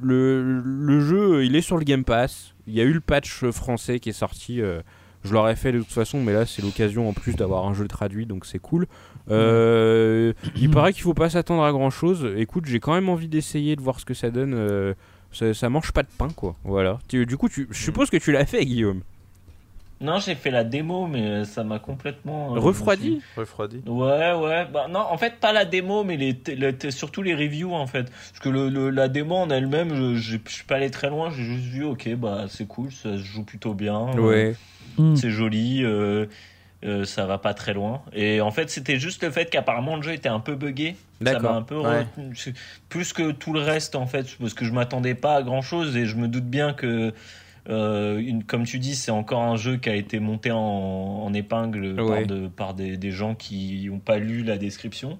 le, 0.00 0.62
le 0.64 1.00
jeu, 1.00 1.44
il 1.44 1.54
est 1.54 1.60
sur 1.60 1.76
le 1.76 1.84
Game 1.84 2.02
Pass. 2.02 2.54
Il 2.66 2.72
y 2.72 2.80
a 2.80 2.84
eu 2.84 2.94
le 2.94 3.00
patch 3.00 3.44
français 3.50 4.00
qui 4.00 4.08
est 4.08 4.14
sorti. 4.14 4.62
euh, 4.62 4.80
je 5.22 5.34
l'aurais 5.34 5.54
fait 5.54 5.70
de 5.70 5.78
toute 5.80 5.92
façon, 5.92 6.22
mais 6.22 6.32
là, 6.32 6.46
c'est 6.46 6.62
l'occasion 6.62 7.08
en 7.08 7.12
plus 7.12 7.36
d'avoir 7.36 7.66
un 7.66 7.74
jeu 7.74 7.86
traduit, 7.86 8.24
donc 8.24 8.46
c'est 8.46 8.58
cool. 8.58 8.86
Euh, 9.30 10.32
il 10.56 10.70
paraît 10.70 10.92
qu'il 10.92 11.02
faut 11.02 11.14
pas 11.14 11.28
s'attendre 11.30 11.62
à 11.62 11.70
grand 11.72 11.90
chose. 11.90 12.26
Écoute, 12.36 12.64
j'ai 12.66 12.80
quand 12.80 12.94
même 12.94 13.08
envie 13.10 13.28
d'essayer 13.28 13.76
de 13.76 13.82
voir 13.82 14.00
ce 14.00 14.04
que 14.06 14.14
ça 14.14 14.30
donne. 14.30 14.54
euh, 14.54 14.94
ça, 15.30 15.54
ça 15.54 15.68
mange 15.70 15.92
pas 15.92 16.02
de 16.02 16.08
pain, 16.18 16.28
quoi. 16.34 16.56
Voilà. 16.64 16.98
Du 17.08 17.36
coup, 17.36 17.48
tu, 17.48 17.66
je 17.70 17.82
suppose 17.82 18.10
que 18.10 18.16
tu 18.18 18.32
l'as 18.32 18.44
fait, 18.46 18.64
Guillaume. 18.64 19.02
Non, 20.02 20.18
j'ai 20.18 20.34
fait 20.34 20.50
la 20.50 20.64
démo, 20.64 21.06
mais 21.06 21.44
ça 21.44 21.62
m'a 21.64 21.78
complètement. 21.78 22.56
euh, 22.56 22.58
Refroidi 22.58 23.22
Refroidi. 23.36 23.82
Ouais, 23.86 24.32
ouais. 24.34 24.66
Bah, 24.72 24.86
non, 24.90 25.00
en 25.00 25.16
fait, 25.16 25.36
pas 25.40 25.52
la 25.52 25.64
démo, 25.64 26.02
mais 26.04 26.16
les, 26.16 26.34
t- 26.36 26.56
le 26.56 26.72
t- 26.76 26.90
surtout 26.90 27.22
les 27.22 27.34
reviews, 27.34 27.72
en 27.72 27.86
fait. 27.86 28.10
Parce 28.10 28.40
que 28.40 28.48
le, 28.48 28.68
le- 28.68 28.90
la 28.90 29.08
démo 29.08 29.36
en 29.36 29.48
elle-même, 29.50 29.94
je 29.94 30.14
je- 30.16 30.38
suis 30.48 30.64
pas 30.64 30.76
allé 30.76 30.90
très 30.90 31.08
loin. 31.08 31.30
J'ai 31.30 31.44
juste 31.44 31.64
vu, 31.66 31.84
ok, 31.84 32.14
bah, 32.16 32.46
c'est 32.48 32.66
cool, 32.66 32.90
ça 32.92 33.12
se 33.16 33.22
joue 33.22 33.44
plutôt 33.44 33.74
bien. 33.74 34.08
euh, 34.16 34.20
Ouais. 34.20 34.56
Mm. 34.98 35.16
C'est 35.16 35.30
joli, 35.30 35.84
euh, 35.84 36.26
euh, 36.84 37.04
ça 37.04 37.24
va 37.26 37.38
pas 37.38 37.54
très 37.54 37.72
loin. 37.72 38.02
Et 38.12 38.40
en 38.40 38.50
fait, 38.50 38.68
c'était 38.70 38.98
juste 38.98 39.22
le 39.22 39.30
fait 39.30 39.48
qu'apparemment 39.50 39.94
le 39.96 40.02
jeu 40.02 40.12
était 40.12 40.28
un 40.28 40.40
peu 40.40 40.54
buggé. 40.56 40.96
Ça 41.24 41.24
m'a 41.24 41.32
D'accord. 41.38 41.54
un 41.56 41.62
peu 41.62 41.76
Ouais. 41.78 42.00
retenu- 42.16 42.34
c'est- 42.36 42.54
plus 42.88 43.12
que 43.12 43.30
tout 43.30 43.52
le 43.52 43.60
reste 43.60 43.94
en 43.94 44.06
fait, 44.06 44.26
parce 44.40 44.54
que 44.54 44.64
je 44.64 44.72
m'attendais 44.72 45.14
pas 45.14 45.36
à 45.36 45.42
grand 45.44 45.62
chose 45.62 45.96
et 45.96 46.04
je 46.06 46.16
me 46.16 46.26
doute 46.26 46.44
bien 46.46 46.72
que. 46.72 47.14
Euh, 47.68 48.18
une, 48.18 48.44
comme 48.44 48.64
tu 48.64 48.78
dis, 48.78 48.94
c'est 48.96 49.10
encore 49.12 49.42
un 49.42 49.56
jeu 49.56 49.76
qui 49.76 49.88
a 49.88 49.94
été 49.94 50.18
monté 50.20 50.50
en, 50.50 50.58
en 50.58 51.32
épingle 51.34 52.00
Ouais. 52.00 52.24
par, 52.24 52.26
de- 52.26 52.48
par 52.48 52.74
des, 52.74 52.96
des 52.96 53.10
gens 53.10 53.34
qui 53.34 53.88
n'ont 53.90 53.98
pas 54.00 54.18
lu 54.18 54.42
la 54.42 54.58
description. 54.58 55.18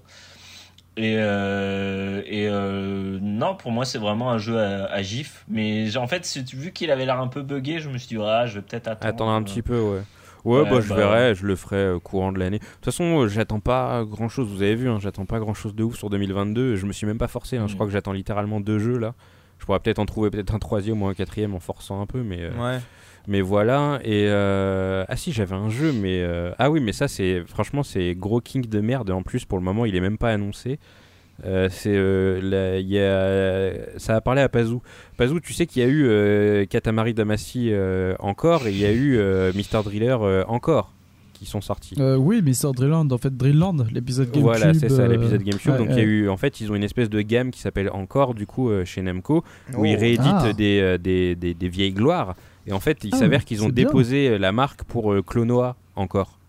Et, 0.95 1.15
euh, 1.17 2.21
et 2.27 2.47
euh, 2.47 3.17
non, 3.21 3.55
pour 3.55 3.71
moi, 3.71 3.83
c'est 3.85 3.97
vraiment 3.97 4.29
un 4.29 4.37
jeu 4.37 4.59
à, 4.59 4.85
à 4.85 5.01
gif. 5.01 5.43
Mais 5.47 5.95
en 5.97 6.05
fait, 6.07 6.27
vu 6.53 6.71
qu'il 6.71 6.91
avait 6.91 7.05
l'air 7.05 7.19
un 7.19 7.27
peu 7.27 7.41
buggé, 7.41 7.79
je 7.79 7.89
me 7.89 7.97
suis 7.97 8.15
dit, 8.15 8.21
ah, 8.23 8.45
je 8.45 8.55
vais 8.55 8.61
peut-être 8.61 8.87
attendre. 8.87 9.09
Attendre 9.13 9.31
un 9.31 9.41
petit 9.43 9.61
peu, 9.63 9.79
ouais. 9.79 10.01
Ouais, 10.45 10.59
Ouais, 10.61 10.69
bah, 10.69 10.81
je 10.81 10.89
bah, 10.89 10.95
verrai, 10.95 11.35
je 11.35 11.45
le 11.45 11.55
ferai 11.55 11.97
courant 12.03 12.33
de 12.33 12.37
l'année. 12.39 12.59
De 12.59 12.63
toute 12.65 12.85
façon, 12.85 13.27
j'attends 13.29 13.61
pas 13.61 14.03
grand 14.03 14.27
chose, 14.27 14.49
vous 14.49 14.61
avez 14.61 14.75
vu, 14.75 14.89
hein, 14.89 14.97
j'attends 15.01 15.25
pas 15.25 15.39
grand 15.39 15.53
chose 15.53 15.73
de 15.73 15.83
ouf 15.83 15.95
sur 15.97 16.09
2022. 16.09 16.75
Je 16.75 16.85
me 16.85 16.91
suis 16.91 17.07
même 17.07 17.17
pas 17.17 17.29
forcé, 17.29 17.55
hein, 17.57 17.65
je 17.67 17.71
Mm. 17.71 17.75
crois 17.75 17.85
que 17.87 17.93
j'attends 17.93 18.11
littéralement 18.11 18.59
deux 18.59 18.77
jeux 18.77 18.97
là. 18.97 19.15
Je 19.63 19.65
pourrais 19.65 19.79
peut-être 19.79 19.99
en 19.99 20.05
trouver 20.05 20.29
peut-être 20.29 20.53
un 20.53 20.59
troisième 20.59 21.01
ou 21.01 21.07
un 21.07 21.13
quatrième 21.13 21.53
en 21.55 21.61
forçant 21.61 22.01
un 22.01 22.05
peu, 22.05 22.21
mais, 22.21 22.39
euh, 22.41 22.49
Ouais. 22.59 22.81
mais 23.29 23.39
voilà. 23.39 24.01
Et 24.03 24.25
euh, 24.27 25.05
ah 25.07 25.15
si, 25.15 25.31
j'avais 25.31 25.55
un 25.55 25.69
jeu, 25.69 25.93
mais 25.93 26.21
euh, 26.21 26.51
ah 26.59 26.69
oui, 26.69 26.81
mais 26.81 26.91
ça 26.91 27.07
c'est 27.07 27.43
franchement 27.47 27.81
c'est 27.81 28.13
gros 28.13 28.41
king 28.41 28.65
de 28.67 28.81
merde. 28.81 29.09
En 29.11 29.21
plus, 29.23 29.45
pour 29.45 29.57
le 29.57 29.63
moment, 29.63 29.85
il 29.85 29.95
est 29.95 30.01
même 30.01 30.17
pas 30.17 30.31
annoncé. 30.31 30.79
Euh, 31.45 31.69
c'est 31.71 31.93
euh, 31.95 32.41
la- 32.43 32.79
il 32.79 32.89
y 32.89 32.99
a, 32.99 33.97
ça 33.99 34.17
a 34.17 34.19
parlé 34.21 34.41
à 34.41 34.49
Pazou. 34.49 34.81
Pazou, 35.15 35.39
tu 35.39 35.53
sais 35.53 35.65
qu'il 35.65 35.81
y 35.81 35.85
a 35.85 35.87
eu 35.87 36.07
euh, 36.07 36.65
Katamari 36.65 37.13
Damacy 37.13 37.71
encore 38.19 38.67
et 38.67 38.71
il 38.71 38.79
y 38.79 38.85
a 38.85 38.91
eu 38.91 39.17
Mr 39.55 39.81
Driller 39.85 40.17
encore 40.49 40.91
qui 41.43 41.49
sont 41.49 41.61
sortis. 41.61 41.95
Euh, 41.99 42.15
oui, 42.15 42.41
mais 42.43 42.53
c'est 42.53 42.71
Drillland, 42.71 43.09
en 43.11 43.17
fait, 43.17 43.35
Drillland, 43.35 43.75
l'épisode 43.91 44.27
GameCube. 44.27 44.41
Voilà, 44.43 44.73
c'est 44.73 44.89
ça, 44.89 45.01
euh, 45.03 45.07
l'épisode 45.07 45.41
GameCube. 45.43 45.71
ouais, 45.71 45.77
Donc 45.77 45.87
il 45.91 45.97
y 45.97 45.99
a 45.99 46.03
eu, 46.03 46.29
en 46.29 46.37
fait, 46.37 46.61
ils 46.61 46.71
ont 46.71 46.75
une 46.75 46.83
espèce 46.83 47.09
de 47.09 47.21
gamme 47.21 47.51
qui 47.51 47.59
s'appelle 47.59 47.89
Encore, 47.91 48.33
du 48.33 48.45
coup, 48.47 48.69
euh, 48.69 48.85
chez 48.85 49.01
Namco, 49.01 49.43
où 49.73 49.81
Oh. 49.81 49.85
ils 49.85 49.95
rééditent 49.95 50.21
Ah. 50.25 50.53
des, 50.53 50.97
des, 50.97 51.35
des, 51.35 51.53
des 51.53 51.67
vieilles 51.69 51.93
gloires. 51.93 52.35
Et 52.65 52.71
en 52.71 52.79
fait, 52.79 53.03
il 53.03 53.09
Ah, 53.13 53.17
s'avère 53.17 53.43
qu'ils 53.43 53.61
ont 53.63 53.69
bien. 53.69 53.85
déposé 53.85 54.37
la 54.37 54.51
marque 54.51 54.83
pour 54.85 55.11
euh, 55.11 55.21
Clonoa 55.21 55.75
encore. 55.95 56.39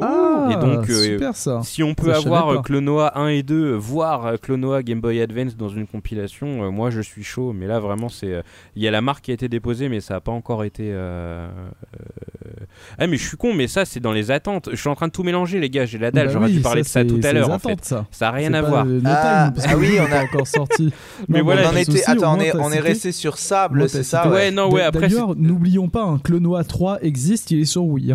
Ah, 0.00 0.48
Et 0.52 0.54
donc, 0.56 0.88
euh, 0.90 1.02
super 1.02 1.34
ça. 1.36 1.60
Si 1.64 1.82
on 1.82 1.94
peut 1.94 2.12
Ça, 2.12 2.18
avoir 2.18 2.48
euh, 2.52 2.58
Clonoa 2.60 3.18
1 3.18 3.28
et 3.28 3.42
2, 3.42 3.72
voire 3.74 4.26
euh, 4.26 4.36
Clonoa 4.36 4.82
Game 4.82 5.00
Boy 5.00 5.20
Advance 5.20 5.56
dans 5.56 5.68
une 5.68 5.86
compilation, 5.86 6.64
euh, 6.64 6.70
moi 6.70 6.90
je 6.90 7.00
suis 7.00 7.24
chaud. 7.24 7.52
Mais 7.52 7.66
là 7.66 7.80
vraiment, 7.80 8.08
c'est 8.08 8.32
euh, 8.34 8.42
il 8.76 8.82
y 8.82 8.88
a 8.88 8.90
la 8.90 9.00
marque 9.00 9.24
qui 9.24 9.30
a 9.30 9.34
été 9.34 9.48
déposée, 9.48 9.88
mais 9.88 10.00
ça 10.00 10.14
n'a 10.14 10.20
pas 10.20 10.32
encore 10.32 10.64
été. 10.64 10.84
euh, 10.92 11.48
euh, 11.48 12.64
Ah 12.98 13.06
mais 13.06 13.16
je 13.16 13.26
suis 13.26 13.36
con, 13.36 13.52
mais 13.54 13.66
ça 13.68 13.84
c'est 13.84 14.00
dans 14.00 14.12
les 14.12 14.30
attentes. 14.30 14.68
Je 14.70 14.76
suis 14.76 14.88
en 14.88 14.94
train 14.94 15.08
de 15.08 15.12
tout 15.12 15.22
mélanger, 15.24 15.58
les 15.60 15.70
gars. 15.70 15.86
J'ai 15.86 15.98
la 15.98 16.10
dalle. 16.10 16.26
Bah 16.28 16.32
J'aurais 16.34 16.46
oui, 16.46 16.52
dû 16.54 16.60
parler 16.60 16.82
de 16.82 16.86
ça 16.86 17.04
tout 17.04 17.20
à 17.22 17.32
l'heure 17.32 17.50
en 17.50 17.58
fait. 17.58 17.84
ça. 17.84 18.06
N'a 18.20 18.30
rien 18.30 18.54
à 18.54 18.62
voir. 18.62 18.84
le- 18.84 19.00
Ah, 19.04 19.50
time, 19.54 19.64
ah 19.68 19.76
oui, 19.76 19.98
on 19.98 20.12
a- 20.12 20.22
encore 20.24 20.46
sorti. 20.46 20.92
Mais 21.28 21.38
Non, 21.38 21.44
voilà, 21.44 21.68
on, 21.70 21.72
en 21.72 21.76
était, 21.76 22.04
attends, 22.06 22.36
on 22.36 22.40
est, 22.40 22.54
on 22.56 22.68
resté 22.68 23.12
sur 23.12 23.38
sable, 23.38 23.88
c'est 23.88 24.02
ça 24.04 24.28
Ouais, 24.30 24.50
non, 24.50 24.70
ouais, 24.70 24.82
après. 24.82 25.08
D'ailleurs, 25.08 25.34
n'oublions 25.36 25.88
pas, 25.88 26.02
un 26.04 26.18
Clonoa 26.18 26.64
3 26.64 27.02
existe, 27.02 27.50
il 27.50 27.60
est 27.60 27.64
sur 27.64 27.84
Wii. 27.84 28.14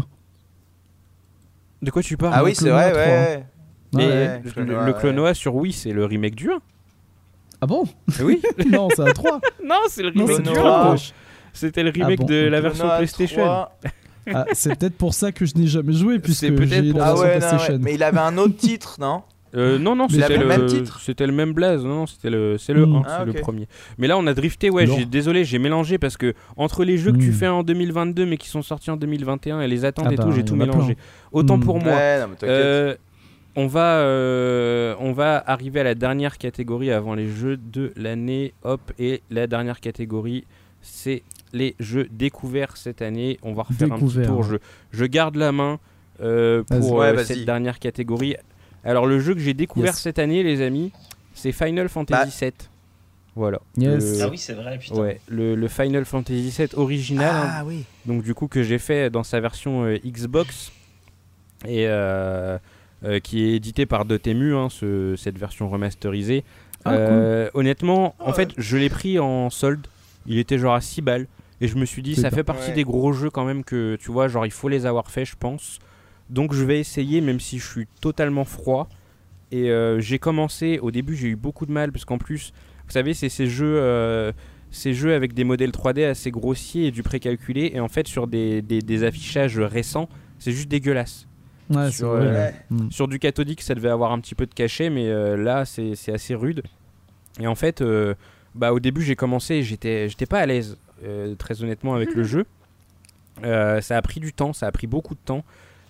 De 1.85 1.91
quoi 1.91 2.01
tu 2.01 2.17
parles 2.17 2.33
Ah 2.35 2.43
oui, 2.43 2.55
c'est 2.55 2.69
vrai, 2.69 2.91
3. 2.91 3.03
ouais. 3.03 3.45
Mais 3.93 4.07
Ouais, 4.07 4.41
le- 4.43 4.51
Clonoa, 4.51 4.85
le 4.85 4.91
ouais. 4.93 4.99
Clonoa 4.99 5.33
sur 5.33 5.55
Wii, 5.55 5.72
c'est 5.72 5.91
le 5.91 6.03
remake 6.05 6.35
du 6.35 6.51
1. 6.51 6.59
Ah 7.61 7.67
bon? 7.67 7.85
Oui. 8.22 8.41
Non, 8.69 8.89
c'est 8.93 9.01
un 9.07 9.14
3. 9.14 9.39
non, 9.64 9.75
c'est 9.89 10.01
le 10.03 10.09
remake 10.09 10.41
du 10.41 10.51
Clonoa. 10.51 10.80
1. 10.80 10.95
3. 10.95 10.95
C'était 11.53 11.83
le 11.83 11.91
remake 11.91 12.19
bon, 12.19 12.25
de 12.25 12.35
la 12.35 12.59
version 12.59 12.83
Clonoa 12.83 12.97
PlayStation. 12.97 13.41
3. 13.43 13.77
Ah, 14.33 14.45
c'est 14.53 14.75
peut-être 14.77 14.97
pour 14.97 15.14
ça 15.14 15.31
que 15.31 15.45
je 15.45 15.53
n'ai 15.55 15.67
jamais 15.67 15.93
joué, 15.93 16.17
puisque 16.19 16.39
C'est 16.39 16.51
peut-être 16.51 16.83
j'ai 16.83 16.89
pour 16.91 16.99
la 16.99 17.05
Ah 17.05 17.14
version 17.14 17.22
ouais, 17.23 17.27
non, 17.27 17.33
ouais. 17.43 17.47
PlayStation. 17.49 17.80
mais 17.81 17.93
il 17.93 18.03
avait 18.03 18.19
un 18.19 18.38
autre 18.39 18.57
titre, 18.57 18.97
non? 18.99 19.22
Euh, 19.56 19.77
non, 19.80 19.95
non, 19.95 20.08
il 20.09 20.16
c'était 20.22 20.35
le, 20.38 20.42
le 20.43 20.48
même 20.48 20.66
titre 20.66 21.00
C'était 21.00 21.25
le 21.27 21.34
même 21.34 21.53
blaze, 21.53 21.84
non, 21.85 21.95
non, 21.95 22.06
c'était 22.08 22.30
le, 22.30 22.58
c'est 22.58 22.74
le 22.74 22.85
Mm. 22.85 22.95
1, 22.95 23.01
Ah, 23.06 23.16
c'est 23.24 23.30
ok. 23.30 23.35
le 23.35 23.42
premier. 23.42 23.67
Mais 23.98 24.08
là, 24.08 24.17
on 24.17 24.27
a 24.27 24.34
drifté, 24.34 24.69
ouais, 24.69 24.85
Non. 24.85 24.95
j'ai, 24.98 25.06
désolé, 25.06 25.45
j'ai 25.45 25.59
mélangé 25.59 25.98
parce 25.98 26.17
que 26.17 26.34
entre 26.58 26.84
les 26.84 26.98
jeux 26.98 27.11
que 27.14 27.17
tu 27.17 27.30
Mm. 27.30 27.34
fais 27.34 27.48
en 27.48 27.64
2022 27.64 28.25
mais 28.25 28.38
qui 28.38 28.50
sont 28.50 28.61
sortis 28.61 28.92
en 28.92 28.98
2021 28.98 29.61
et 29.61 29.67
les 29.67 29.85
attentes 29.85 30.08
Ah 30.09 30.14
et 30.14 30.16
bah, 30.17 30.24
tout, 30.24 30.32
j'ai 30.32 30.43
tout 30.43 30.56
mélangé. 30.56 30.95
plein. 30.95 31.03
Autant 31.32 31.58
Mm. 31.58 31.64
pour 31.64 31.80
moi. 31.80 31.93
Ouais, 31.93 32.19
non, 32.19 32.27
mais 32.30 32.35
t'inquiète. 32.35 32.50
Euh, 32.50 32.95
on 33.58 33.67
va, 33.67 34.00
euh, 34.00 34.95
on 35.00 35.14
va 35.14 35.42
arriver 35.48 35.80
à 35.80 35.84
la 35.84 35.95
dernière 35.95 36.38
catégorie 36.38 36.92
avant 36.92 37.16
les 37.16 37.30
jeux 37.30 37.56
de 37.58 37.93
l'année. 37.95 38.53
Hop, 38.64 38.82
et 39.00 39.22
la 39.32 39.48
dernière 39.48 39.80
catégorie, 39.80 40.43
c'est 40.82 41.24
les 41.53 41.75
jeux 41.80 42.08
découverts 42.11 42.75
cette 42.75 43.01
année. 43.01 43.40
On 43.43 43.53
va 43.53 43.64
refaire 43.64 43.93
un 43.93 43.98
petit 44.00 44.22
tour. 44.24 44.43
Je, 44.43 44.58
je 44.92 45.06
garde 45.06 45.38
la 45.38 45.53
main 45.53 45.80
euh, 46.22 46.64
pour 46.64 46.93
Ouais, 46.95 47.08
euh, 47.17 47.24
cette 47.24 47.45
dernière 47.45 47.80
catégorie. 47.80 48.35
Alors, 48.85 49.05
le 49.07 49.19
jeu 49.19 49.33
que 49.33 49.39
j'ai 49.39 49.53
découvert 49.53 49.91
Yes. 49.93 50.01
cette 50.01 50.19
année, 50.19 50.43
les 50.43 50.61
amis, 50.61 50.91
c'est 51.33 51.51
Final 51.51 51.89
Fantasy 51.89 52.31
Bah. 52.41 52.45
VII. 52.47 52.53
Voilà. 53.35 53.59
Yes. 53.77 54.17
Le- 54.19 54.22
Ah 54.23 54.30
oui, 54.30 54.38
c'est 54.38 54.53
vrai, 54.53 54.77
putain. 54.77 54.95
Ouais, 54.95 55.19
le, 55.27 55.55
le 55.55 55.67
Final 55.67 56.05
Fantasy 56.05 56.53
VII 56.57 56.69
original, 56.75 57.35
hein, 57.35 57.49
Ah 57.51 57.65
oui. 57.65 57.83
donc 58.05 58.23
du 58.23 58.33
coup 58.33 58.47
que 58.47 58.64
j'ai 58.64 58.77
fait 58.77 59.09
dans 59.09 59.23
sa 59.23 59.41
version 59.41 59.83
euh, 59.83 59.97
Xbox 60.05 60.72
et 61.67 61.85
euh, 61.88 62.57
euh, 63.03 63.19
qui 63.19 63.43
est 63.43 63.55
édité 63.55 63.85
par 63.85 64.05
Dotemu, 64.05 64.55
hein, 64.55 64.69
ce- 64.69 65.15
cette 65.17 65.38
version 65.38 65.67
remasterisée. 65.69 66.43
Ah, 66.85 66.93
Euh, 66.93 67.49
Honnêtement, 67.55 68.15
en 68.19 68.27
Ouais. 68.27 68.33
fait, 68.33 68.49
je 68.57 68.77
l'ai 68.77 68.89
pris 68.89 69.19
en 69.19 69.49
solde. 69.49 69.85
Il 70.27 70.38
était 70.38 70.57
genre 70.59 70.75
à 70.75 70.81
6 70.81 71.01
balles. 71.01 71.27
Et 71.61 71.67
je 71.67 71.75
me 71.77 71.85
suis 71.85 72.01
dit, 72.01 72.15
ça 72.15 72.30
pas- 72.30 72.35
fait 72.38 72.43
partie 72.43 72.69
Ouais. 72.69 72.75
des 72.75 72.83
gros 72.83 73.11
jeux 73.14 73.30
quand 73.30 73.43
même 73.45 73.64
que, 73.64 73.95
tu 73.99 74.11
vois, 74.11 74.27
genre 74.27 74.45
il 74.45 74.51
faut 74.51 74.67
les 74.69 74.85
avoir 74.85 75.09
faits, 75.09 75.25
je 75.25 75.35
pense. 75.39 75.80
Donc 76.29 76.53
je 76.53 76.63
vais 76.63 76.79
essayer, 76.79 77.21
même 77.21 77.39
si 77.39 77.59
je 77.59 77.65
suis 77.67 77.87
totalement 78.01 78.45
froid. 78.45 78.89
Et 79.51 79.69
euh, 79.69 79.99
j'ai 79.99 80.19
commencé, 80.19 80.79
au 80.79 80.91
début 80.91 81.15
j'ai 81.15 81.27
eu 81.29 81.35
beaucoup 81.35 81.65
de 81.65 81.71
mal, 81.71 81.91
parce 81.91 82.03
qu'en 82.05 82.17
plus, 82.17 82.51
vous 82.85 82.91
savez, 82.91 83.13
c'est 83.13 83.29
ces 83.29 83.47
jeux, 83.47 83.75
euh, 83.79 84.31
ces 84.71 84.93
jeux 84.93 85.13
avec 85.13 85.33
des 85.33 85.43
modèles 85.43 85.69
3D 85.71 86.03
assez 86.09 86.31
grossiers 86.31 86.87
et 86.87 86.91
du 86.91 87.03
précalculé. 87.03 87.71
Et 87.73 87.79
en 87.79 87.87
fait, 87.87 88.07
sur 88.07 88.27
des, 88.27 88.61
des- 88.61 88.81
des 88.81 89.03
affichages 89.03 89.59
récents, 89.59 90.09
c'est 90.39 90.51
juste 90.51 90.67
dégueulasse. 90.67 91.27
Ouais, 91.69 91.85
c'est 91.85 91.91
sur, 91.97 92.09
vrai. 92.09 92.25
euh, 92.27 92.33
Ouais. 92.47 92.55
Mm. 92.71 92.91
Sur 92.91 93.07
du 93.07 93.17
cathodique, 93.19 93.61
ça 93.61 93.75
devait 93.75 93.89
avoir 93.89 94.11
un 94.11 94.19
petit 94.19 94.35
peu 94.35 94.45
de 94.45 94.53
cachet, 94.53 94.89
mais 94.89 95.07
euh, 95.09 95.37
là, 95.37 95.65
c'est 95.65 95.95
c'est 95.95 96.11
assez 96.13 96.35
rude. 96.35 96.63
Et 97.39 97.47
en 97.47 97.55
fait, 97.55 97.81
euh, 97.81 98.13
bah, 98.55 98.73
au 98.73 98.79
début, 98.79 99.01
j'ai 99.03 99.15
commencé, 99.15 99.61
j'étais 99.63 100.09
j'étais 100.09 100.25
pas 100.25 100.39
à 100.39 100.45
l'aise, 100.45 100.77
euh, 101.03 101.35
très 101.35 101.61
honnêtement, 101.63 101.93
avec 101.95 102.13
le 102.13 102.23
jeu. 102.33 102.45
Euh, 103.43 103.81
ça 103.81 103.97
a 103.97 104.01
pris 104.01 104.19
du 104.19 104.31
temps, 104.33 104.53
ça 104.53 104.67
a 104.67 104.71
pris 104.71 104.87
beaucoup 104.87 105.13
de 105.13 105.19
temps. 105.23 105.43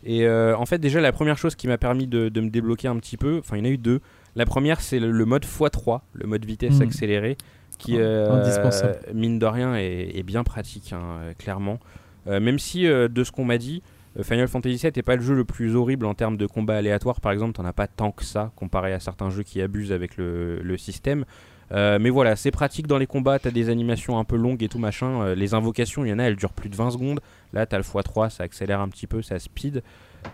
Et 0.06 0.26
euh, 0.28 0.56
en 0.56 0.66
fait, 0.66 0.78
déjà, 0.78 1.02
la 1.02 1.12
première 1.12 1.38
chose 1.38 1.56
qui 1.56 1.68
m'a 1.68 1.78
permis 1.78 2.06
de, 2.08 2.30
de 2.30 2.42
me 2.42 2.50
débloquer 2.50 2.88
un 2.88 2.96
petit 2.98 3.18
peu, 3.18 3.40
enfin, 3.40 3.58
il 3.58 3.60
y 3.60 3.62
en 3.64 3.66
a 3.66 3.74
eu 3.74 3.78
deux. 3.78 4.02
La 4.36 4.46
première, 4.46 4.80
c'est 4.82 5.00
le, 5.00 5.12
le 5.12 5.26
mode 5.26 5.44
x3, 5.46 6.02
le 6.14 6.28
mode 6.28 6.46
vitesse 6.46 6.80
Mm. 6.80 6.84
accélérée, 6.84 7.38
qui, 7.80 7.96
Oh, 7.96 8.00
euh, 8.02 8.30
indispensable. 8.32 9.00
mine 9.14 9.40
de 9.40 9.46
rien, 9.46 9.76
est, 9.76 10.12
est 10.16 10.24
bien 10.24 10.44
pratique, 10.44 10.94
hein, 10.94 11.02
euh, 11.22 11.34
clairement. 11.34 11.80
Même 12.28 12.58
si, 12.58 12.86
de 12.86 13.24
ce 13.24 13.32
qu'on 13.32 13.46
m'a 13.46 13.60
dit, 13.60 13.84
Final 14.24 14.48
Fantasy 14.48 14.78
VII 14.78 14.92
n'est 14.96 15.04
pas 15.04 15.16
le 15.16 15.22
jeu 15.22 15.36
le 15.36 15.46
plus 15.46 15.76
horrible 15.76 16.08
en 16.08 16.16
termes 16.16 16.38
de 16.38 16.48
combat 16.48 16.76
aléatoire, 16.78 17.22
par 17.22 17.32
exemple, 17.32 17.54
t'en 17.54 17.66
as 17.66 17.74
pas 17.74 17.86
tant 17.86 18.12
que 18.12 18.24
ça, 18.24 18.52
comparé 18.56 18.94
à 18.94 19.00
certains 19.00 19.30
jeux 19.30 19.44
qui 19.44 19.62
abusent 19.62 19.92
avec 19.92 20.18
le, 20.18 20.60
le 20.60 20.78
système. 20.78 21.26
Euh, 21.72 21.98
mais 22.00 22.10
voilà, 22.10 22.36
c'est 22.36 22.52
pratique 22.52 22.88
dans 22.88 22.98
les 22.98 23.08
combats, 23.08 23.40
t'as 23.40 23.52
des 23.52 23.70
animations 23.70 24.20
un 24.20 24.24
peu 24.24 24.36
longues 24.36 24.62
et 24.64 24.70
tout 24.70 24.80
machin. 24.80 25.22
Euh, 25.22 25.36
les 25.36 25.54
invocations, 25.54 26.06
il 26.06 26.10
y 26.10 26.14
en 26.14 26.20
a, 26.20 26.24
elles 26.24 26.36
durent 26.36 26.54
plus 26.54 26.70
de 26.70 26.76
20 26.76 26.92
secondes. 26.92 27.20
Là, 27.54 27.66
t'as 27.66 27.78
le 27.78 27.84
x3, 27.84 28.30
ça 28.30 28.44
accélère 28.44 28.82
un 28.82 28.90
petit 28.90 29.08
peu, 29.08 29.22
ça 29.22 29.40
speed. 29.40 29.82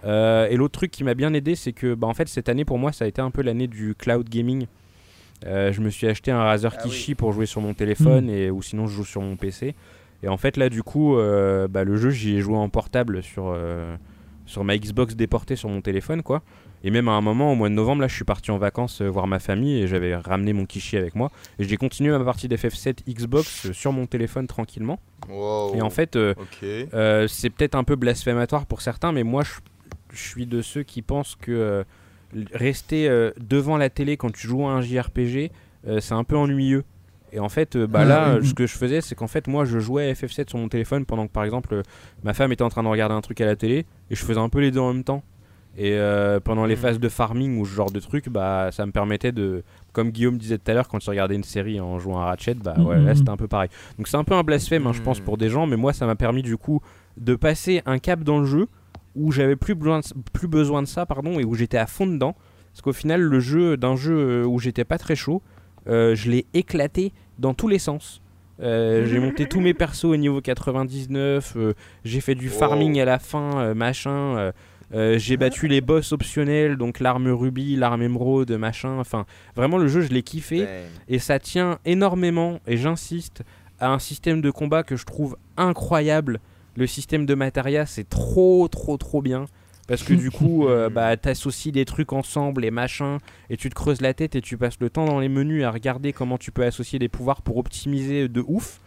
Euh, 0.05 0.47
et 0.49 0.55
l'autre 0.57 0.73
truc 0.73 0.91
qui 0.91 1.03
m'a 1.03 1.13
bien 1.13 1.33
aidé, 1.33 1.55
c'est 1.55 1.73
que 1.73 1.93
bah, 1.93 2.07
en 2.07 2.13
fait, 2.13 2.27
cette 2.27 2.49
année 2.49 2.65
pour 2.65 2.79
moi, 2.79 2.91
ça 2.91 3.05
a 3.05 3.07
été 3.07 3.21
un 3.21 3.31
peu 3.31 3.41
l'année 3.41 3.67
du 3.67 3.95
cloud 3.95 4.27
gaming. 4.27 4.67
Euh, 5.47 5.71
je 5.71 5.81
me 5.81 5.89
suis 5.89 6.07
acheté 6.07 6.31
un 6.31 6.43
Razer 6.43 6.73
Ah 6.77 6.81
Kishi 6.83 7.15
pour 7.15 7.33
jouer 7.33 7.45
sur 7.45 7.61
mon 7.61 7.73
téléphone 7.73 8.29
et 8.29 8.51
ou 8.51 8.61
sinon 8.61 8.87
je 8.87 8.95
joue 8.95 9.05
sur 9.05 9.21
mon 9.21 9.35
PC. 9.35 9.75
Et 10.23 10.27
en 10.27 10.37
fait 10.37 10.55
là 10.57 10.69
du 10.69 10.83
coup 10.83 11.17
euh, 11.17 11.67
bah, 11.67 11.83
le 11.83 11.97
jeu 11.97 12.11
j'y 12.11 12.35
ai 12.35 12.41
joué 12.41 12.55
en 12.55 12.69
portable 12.69 13.23
sur, 13.23 13.45
euh, 13.47 13.95
sur 14.45 14.63
ma 14.63 14.77
Xbox 14.77 15.15
déportée 15.15 15.55
sur 15.55 15.69
mon 15.69 15.81
téléphone 15.81 16.21
quoi. 16.21 16.43
Et 16.83 16.91
même 16.91 17.07
à 17.07 17.11
un 17.11 17.21
moment 17.21 17.51
au 17.51 17.55
mois 17.55 17.69
de 17.69 17.73
novembre 17.73 18.01
là 18.01 18.07
je 18.07 18.15
suis 18.15 18.23
parti 18.25 18.51
en 18.51 18.57
vacances 18.57 19.01
euh, 19.01 19.07
voir 19.09 19.27
ma 19.27 19.39
famille 19.39 19.81
et 19.81 19.87
j'avais 19.87 20.15
ramené 20.15 20.53
mon 20.53 20.65
Kishi 20.65 20.97
avec 20.97 21.15
moi. 21.15 21.31
Et 21.59 21.63
j'ai 21.63 21.77
continué 21.77 22.11
ma 22.11 22.23
partie 22.23 22.47
d'FF7 22.47 23.07
Xbox 23.07 23.67
euh, 23.67 23.73
sur 23.73 23.91
mon 23.93 24.07
téléphone 24.07 24.47
tranquillement. 24.47 24.99
Wow. 25.29 25.75
Et 25.75 25.81
en 25.81 25.89
fait 25.89 26.15
euh, 26.15 26.33
euh, 26.93 27.27
c'est 27.27 27.49
peut-être 27.49 27.75
un 27.75 27.83
peu 27.83 27.95
blasphématoire 27.95 28.65
pour 28.65 28.81
certains, 28.81 29.11
mais 29.11 29.23
moi 29.23 29.43
je, 29.43 29.51
je 30.13 30.21
suis 30.21 30.45
de 30.45 30.61
ceux 30.61 30.83
qui 30.83 31.01
pensent 31.01 31.35
que 31.35 31.51
euh, 31.51 31.83
rester 32.53 33.07
euh, 33.07 33.31
devant 33.39 33.77
la 33.77 33.89
télé 33.89 34.17
quand 34.17 34.31
tu 34.31 34.47
joues 34.47 34.65
à 34.67 34.71
un 34.71 34.81
JRPG, 34.81 35.51
euh, 35.87 35.99
c'est 35.99 36.13
un 36.13 36.23
peu 36.23 36.37
ennuyeux. 36.37 36.83
Et 37.33 37.39
en 37.39 37.49
fait, 37.49 37.75
euh, 37.75 37.87
bah 37.87 38.01
Ouais, 38.01 38.07
là, 38.07 38.29
euh, 38.29 38.43
ce 38.43 38.53
que 38.53 38.67
je 38.67 38.73
faisais, 38.77 38.99
c'est 38.99 39.15
qu'en 39.15 39.27
fait, 39.27 39.47
moi, 39.47 39.63
je 39.63 39.79
jouais 39.79 40.09
à 40.09 40.13
FF7 40.13 40.49
sur 40.49 40.59
mon 40.59 40.67
téléphone 40.67 41.05
pendant 41.05 41.27
que, 41.27 41.31
par 41.31 41.45
exemple, 41.45 41.73
euh, 41.73 41.83
ma 42.23 42.33
femme 42.33 42.51
était 42.51 42.63
en 42.63 42.69
train 42.69 42.83
de 42.83 42.89
regarder 42.89 43.15
un 43.15 43.21
truc 43.21 43.39
à 43.39 43.45
la 43.45 43.55
télé, 43.55 43.85
et 44.09 44.15
je 44.15 44.25
faisais 44.25 44.39
un 44.39 44.49
peu 44.49 44.59
les 44.59 44.71
deux 44.71 44.81
en 44.81 44.93
même 44.93 45.05
temps. 45.05 45.23
Et 45.77 45.93
euh, 45.93 46.39
pendant 46.41 46.65
les 46.65 46.75
Mhm. 46.75 46.81
phases 46.81 46.99
de 46.99 47.07
farming 47.09 47.57
ou 47.59 47.65
ce 47.65 47.73
genre 47.73 47.91
de 47.91 47.99
truc, 48.01 48.27
bah, 48.29 48.69
ça 48.71 48.85
me 48.85 48.91
permettait 48.91 49.31
de, 49.31 49.63
comme 49.93 50.09
Guillaume 50.11 50.37
disait 50.37 50.57
tout 50.57 50.69
à 50.69 50.73
l'heure, 50.73 50.87
quand 50.89 50.99
tu 50.99 51.09
regardais 51.09 51.35
une 51.35 51.45
série 51.45 51.79
en 51.79 51.97
jouant 51.97 52.19
à 52.19 52.25
Ratchet, 52.25 52.55
bah 52.55 52.75
ouais, 52.81 53.01
là 53.01 53.15
c'était 53.15 53.29
un 53.29 53.37
peu 53.37 53.47
pareil. 53.47 53.69
Donc 53.97 54.07
c'est 54.09 54.17
un 54.17 54.25
peu 54.25 54.33
un 54.35 54.43
blasphème, 54.43 54.85
hein, 54.85 54.91
je 54.93 55.01
pense, 55.01 55.19
Mhm. 55.19 55.25
pour 55.25 55.37
des 55.37 55.49
gens, 55.49 55.67
mais 55.67 55.77
moi 55.77 55.93
ça 55.93 56.05
m'a 56.05 56.15
permis 56.15 56.41
du 56.43 56.57
coup 56.57 56.81
de 57.17 57.35
passer 57.35 57.81
un 57.85 57.99
cap 57.99 58.21
dans 58.23 58.39
le 58.39 58.45
jeu 58.45 58.67
où 59.15 59.31
j'avais 59.31 59.55
plus 59.55 59.75
besoin 59.75 59.99
de, 59.99 60.05
plus 60.33 60.47
besoin 60.49 60.81
de 60.81 60.87
ça, 60.87 61.05
pardon, 61.05 61.39
et 61.39 61.45
où 61.45 61.53
j'étais 61.55 61.77
à 61.77 61.87
fond 61.87 62.05
dedans. 62.05 62.35
Parce 62.73 62.81
qu'au 62.81 62.93
final, 62.93 63.21
le 63.21 63.39
jeu 63.39 63.75
d'un 63.77 63.95
jeu 63.95 64.43
euh, 64.43 64.45
où 64.45 64.59
j'étais 64.59 64.83
pas 64.85 64.97
très 64.97 65.15
chaud, 65.15 65.41
euh, 65.87 66.15
je 66.15 66.29
l'ai 66.29 66.45
éclaté 66.53 67.11
dans 67.39 67.53
tous 67.53 67.67
les 67.69 67.79
sens. 67.79 68.21
Euh, 68.61 69.05
j'ai 69.05 69.19
monté 69.45 69.45
tous 69.47 69.59
mes 69.61 69.73
persos 69.73 70.05
au 70.05 70.15
niveau 70.17 70.41
99, 70.41 71.53
euh, 71.55 71.73
j'ai 72.05 72.21
fait 72.21 72.35
du 72.35 72.47
Wow. 72.49 72.53
farming 72.55 72.99
à 72.99 73.05
la 73.05 73.19
fin, 73.19 73.73
machin. 73.73 74.51
Euh, 74.93 75.17
j'ai 75.17 75.37
battu 75.37 75.67
les 75.67 75.81
boss 75.81 76.11
optionnels, 76.11 76.75
donc 76.77 76.99
l'arme 76.99 77.29
rubis, 77.29 77.75
l'arme 77.75 78.01
émeraude, 78.01 78.51
machin. 78.51 78.97
Enfin, 78.99 79.25
vraiment 79.55 79.77
le 79.77 79.87
jeu, 79.87 80.01
je 80.01 80.09
l'ai 80.09 80.23
kiffé. 80.23 80.67
Et 81.07 81.19
ça 81.19 81.39
tient 81.39 81.79
énormément, 81.85 82.59
et 82.67 82.77
j'insiste, 82.77 83.43
à 83.79 83.89
un 83.91 83.99
système 83.99 84.41
de 84.41 84.51
combat 84.51 84.83
que 84.83 84.95
je 84.95 85.05
trouve 85.05 85.37
incroyable. 85.57 86.39
Le 86.77 86.87
système 86.87 87.25
de 87.25 87.33
Materia, 87.33 87.85
c'est 87.85 88.07
trop, 88.07 88.67
trop, 88.67 88.97
trop 88.97 89.21
bien. 89.21 89.45
Parce 89.87 90.03
que 90.03 90.13
du 90.13 90.31
coup, 90.31 90.67
euh, 90.67 90.89
bah, 90.89 91.17
t'associes 91.17 91.71
des 91.71 91.85
trucs 91.85 92.13
ensemble 92.13 92.63
et 92.63 92.71
machin, 92.71 93.17
et 93.49 93.57
tu 93.57 93.69
te 93.69 93.75
creuses 93.75 94.01
la 94.01 94.13
tête 94.13 94.35
et 94.35 94.41
tu 94.41 94.57
passes 94.57 94.79
le 94.79 94.89
temps 94.89 95.05
dans 95.05 95.19
les 95.19 95.29
menus 95.29 95.63
à 95.63 95.71
regarder 95.71 96.13
comment 96.13 96.37
tu 96.37 96.51
peux 96.51 96.63
associer 96.63 96.99
des 96.99 97.09
pouvoirs 97.09 97.41
pour 97.41 97.57
optimiser 97.57 98.27
de 98.27 98.43
ouf. 98.47 98.79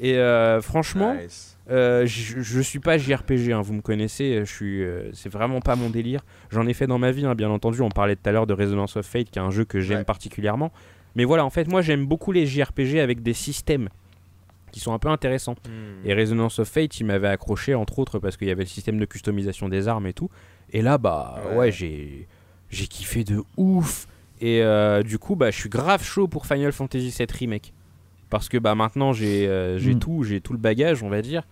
Et 0.00 0.16
euh, 0.16 0.62
franchement, 0.62 1.14
Nice. 1.14 1.58
Euh, 1.70 2.04
je, 2.06 2.60
suis 2.60 2.78
pas 2.80 2.98
JRPG, 2.98 3.52
hein, 3.52 3.60
vous 3.62 3.74
me 3.74 3.80
connaissez, 3.80 4.40
je 4.40 4.52
suis, 4.52 4.82
euh, 4.82 5.10
c'est 5.12 5.28
vraiment 5.28 5.60
pas 5.60 5.76
mon 5.76 5.90
délire. 5.90 6.20
J'en 6.50 6.66
ai 6.66 6.74
fait 6.74 6.86
dans 6.86 6.98
ma 6.98 7.12
vie, 7.12 7.24
hein, 7.26 7.34
bien 7.34 7.50
entendu. 7.50 7.80
On 7.80 7.88
parlait 7.90 8.16
tout 8.16 8.28
à 8.28 8.32
l'heure 8.32 8.46
de 8.46 8.54
Resonance 8.54 8.96
of 8.96 9.06
Fate, 9.06 9.30
qui 9.30 9.38
est 9.38 9.42
un 9.42 9.50
jeu 9.50 9.64
que 9.64 9.80
j'aime 9.80 9.98
Ouais. 9.98 10.04
particulièrement. 10.04 10.72
Mais 11.16 11.24
voilà, 11.24 11.44
en 11.44 11.50
fait, 11.50 11.68
moi 11.68 11.82
j'aime 11.82 12.06
beaucoup 12.06 12.32
les 12.32 12.46
JRPG 12.46 12.98
avec 13.00 13.22
des 13.22 13.34
systèmes 13.34 13.88
qui 14.72 14.78
sont 14.80 14.92
un 14.92 14.98
peu 14.98 15.08
intéressants. 15.08 15.56
Hmm. 15.68 16.06
Et 16.08 16.14
Resonance 16.14 16.58
of 16.60 16.68
Fate, 16.68 16.98
il 17.00 17.04
m'avait 17.06 17.28
accroché 17.28 17.74
entre 17.74 17.98
autres 17.98 18.18
parce 18.20 18.36
qu'il 18.36 18.46
y 18.48 18.52
avait 18.52 18.62
le 18.62 18.68
système 18.68 18.98
de 18.98 19.04
customisation 19.04 19.68
des 19.68 19.88
armes 19.88 20.06
et 20.06 20.12
tout. 20.12 20.30
Et 20.72 20.82
là, 20.82 20.98
bah 20.98 21.40
ouais, 21.50 21.56
Ouais. 21.56 21.72
j'ai 21.72 22.28
j'ai 22.70 22.86
kiffé 22.86 23.24
de 23.24 23.42
ouf. 23.56 24.06
Et 24.40 24.62
euh, 24.62 25.02
du 25.02 25.18
coup, 25.18 25.34
bah 25.36 25.50
je 25.50 25.56
suis 25.58 25.68
grave 25.68 26.04
chaud 26.04 26.28
pour 26.28 26.46
Final 26.46 26.70
Fantasy 26.72 27.12
VII 27.16 27.26
Remake 27.38 27.72
parce 28.30 28.48
que 28.48 28.56
bah 28.58 28.76
maintenant 28.76 29.12
j'ai 29.12 29.48
euh, 29.48 29.76
j'ai 29.78 29.94
Mm. 29.96 29.98
tout, 29.98 30.22
j'ai 30.22 30.40
tout 30.40 30.52
le 30.52 30.58
bagage, 30.60 31.02
on 31.02 31.08
va 31.08 31.20
dire. 31.20 31.42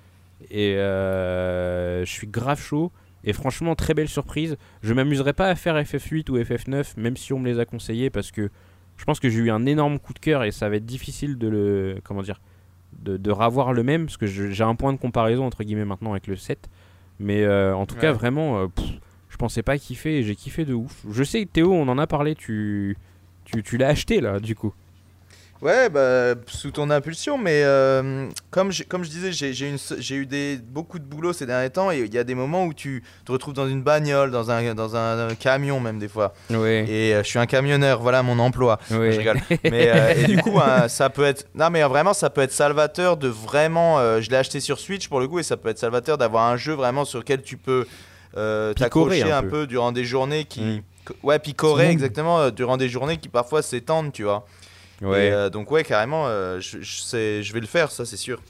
Et 0.50 0.76
euh, 0.76 2.04
je 2.04 2.10
suis 2.10 2.26
grave 2.26 2.60
chaud. 2.60 2.92
Et 3.24 3.32
franchement, 3.32 3.74
très 3.74 3.94
belle 3.94 4.08
surprise. 4.08 4.56
Je 4.82 4.94
m'amuserai 4.94 5.32
pas 5.32 5.48
à 5.48 5.54
faire 5.54 5.76
FF8 5.76 6.30
ou 6.30 6.38
FF9, 6.38 6.94
même 6.96 7.16
si 7.16 7.32
on 7.32 7.38
me 7.38 7.46
les 7.46 7.58
a 7.58 7.64
conseillés, 7.64 8.10
parce 8.10 8.30
que 8.30 8.50
je 8.96 9.04
pense 9.04 9.20
que 9.20 9.28
j'ai 9.28 9.40
eu 9.40 9.50
un 9.50 9.66
énorme 9.66 9.98
coup 9.98 10.12
de 10.12 10.18
cœur 10.18 10.44
et 10.44 10.50
ça 10.50 10.68
va 10.68 10.76
être 10.76 10.86
difficile 10.86 11.36
de 11.38 11.48
le. 11.48 12.00
Comment 12.04 12.22
dire 12.22 12.40
De, 12.92 13.16
de 13.16 13.30
ravoir 13.30 13.72
le 13.72 13.82
même, 13.82 14.06
parce 14.06 14.16
que 14.16 14.26
j'ai 14.26 14.64
un 14.64 14.74
point 14.74 14.92
de 14.92 14.98
comparaison 14.98 15.44
entre 15.44 15.64
guillemets 15.64 15.84
maintenant 15.84 16.12
avec 16.12 16.26
le 16.26 16.36
7. 16.36 16.68
Mais 17.20 17.42
euh, 17.42 17.74
en 17.74 17.86
tout 17.86 17.96
cas, 17.96 18.12
vraiment, 18.12 18.60
euh, 18.60 18.66
pff, 18.68 18.86
je 19.28 19.36
pensais 19.36 19.62
pas 19.62 19.76
kiffer 19.78 20.18
et 20.18 20.22
j'ai 20.22 20.36
kiffé 20.36 20.64
de 20.64 20.74
ouf. 20.74 21.04
Je 21.10 21.24
sais 21.24 21.44
Théo, 21.46 21.72
on 21.72 21.88
en 21.88 21.98
a 21.98 22.06
parlé, 22.06 22.34
tu, 22.34 22.96
tu, 23.44 23.62
tu 23.62 23.76
l'as 23.76 23.88
acheté 23.88 24.20
là, 24.20 24.38
du 24.38 24.54
coup. 24.54 24.72
Ouais, 25.60 25.88
bah, 25.88 26.34
sous 26.46 26.70
ton 26.70 26.88
impulsion, 26.90 27.36
mais 27.36 27.62
euh, 27.64 28.28
comme, 28.50 28.70
je, 28.70 28.84
comme 28.84 29.02
je 29.02 29.10
disais, 29.10 29.32
j'ai 29.32 30.14
eu 30.14 30.24
des, 30.24 30.56
beaucoup 30.56 31.00
de 31.00 31.04
boulot 31.04 31.32
ces 31.32 31.46
derniers 31.46 31.70
temps 31.70 31.90
et 31.90 31.98
il 31.98 32.14
y 32.14 32.18
a 32.18 32.22
des 32.22 32.36
moments 32.36 32.64
où 32.64 32.72
tu 32.72 33.02
te 33.24 33.32
retrouves 33.32 33.54
dans 33.54 33.68
une 33.68 33.82
bagnole, 33.82 34.30
dans 34.30 34.52
un, 34.52 34.74
dans 34.74 34.94
un, 34.94 35.34
camion 35.34 35.80
même 35.80 35.98
des 35.98 36.06
fois. 36.06 36.32
Ouais. 36.50 36.84
Et 36.88 37.12
euh, 37.12 37.24
je 37.24 37.28
suis 37.28 37.40
un 37.40 37.46
camionneur, 37.46 38.00
voilà 38.00 38.22
mon 38.22 38.38
emploi. 38.38 38.78
ouais. 38.92 39.10
Je 39.10 39.18
rigole. 39.18 39.40
Mais 39.64 39.88
euh, 39.88 40.14
et 40.16 40.24
du 40.26 40.38
coup, 40.38 40.60
hein, 40.60 40.86
ça 40.86 41.10
peut 41.10 41.24
être. 41.24 41.48
Non, 41.56 41.70
mais 41.70 41.82
vraiment, 41.82 42.14
ça 42.14 42.30
peut 42.30 42.42
être 42.42 42.52
salvateur 42.52 43.16
de 43.16 43.26
vraiment. 43.26 44.20
je 44.20 44.30
l'ai 44.30 44.36
acheté 44.36 44.60
sur 44.60 44.78
Switch 44.78 45.08
pour 45.08 45.18
le 45.18 45.26
coup, 45.26 45.40
et 45.40 45.42
ça 45.42 45.56
peut 45.56 45.70
être 45.70 45.78
salvateur 45.78 46.18
d'avoir 46.18 46.44
un 46.44 46.56
jeu 46.56 46.74
vraiment 46.74 47.04
sur 47.04 47.18
lequel 47.18 47.42
tu 47.42 47.56
peux 47.56 47.84
t'accrocher 48.76 49.32
un 49.32 49.38
un 49.38 49.42
peu. 49.42 49.48
peu. 49.48 49.66
durant 49.66 49.90
des 49.90 50.04
journées 50.04 50.44
qui. 50.44 50.62
Mm. 50.62 50.82
Ouais, 51.22 51.38
picorer 51.38 51.88
exactement 51.88 52.50
durant 52.50 52.76
des 52.76 52.90
journées 52.90 53.16
qui 53.16 53.30
parfois 53.30 53.62
s'étendent, 53.62 54.12
tu 54.12 54.24
vois. 54.24 54.44
Ouais. 55.02 55.28
Et, 55.28 55.32
euh, 55.32 55.50
donc 55.50 55.70
ouais, 55.70 55.84
carrément, 55.84 56.26
euh, 56.26 56.58
je, 56.60 56.80
je 56.80 57.00
sais- 57.00 57.42
je 57.42 57.52
vais 57.52 57.60
le 57.60 57.66
faire, 57.66 57.90
ça 57.90 58.04
c'est 58.04 58.16
sûr. 58.16 58.42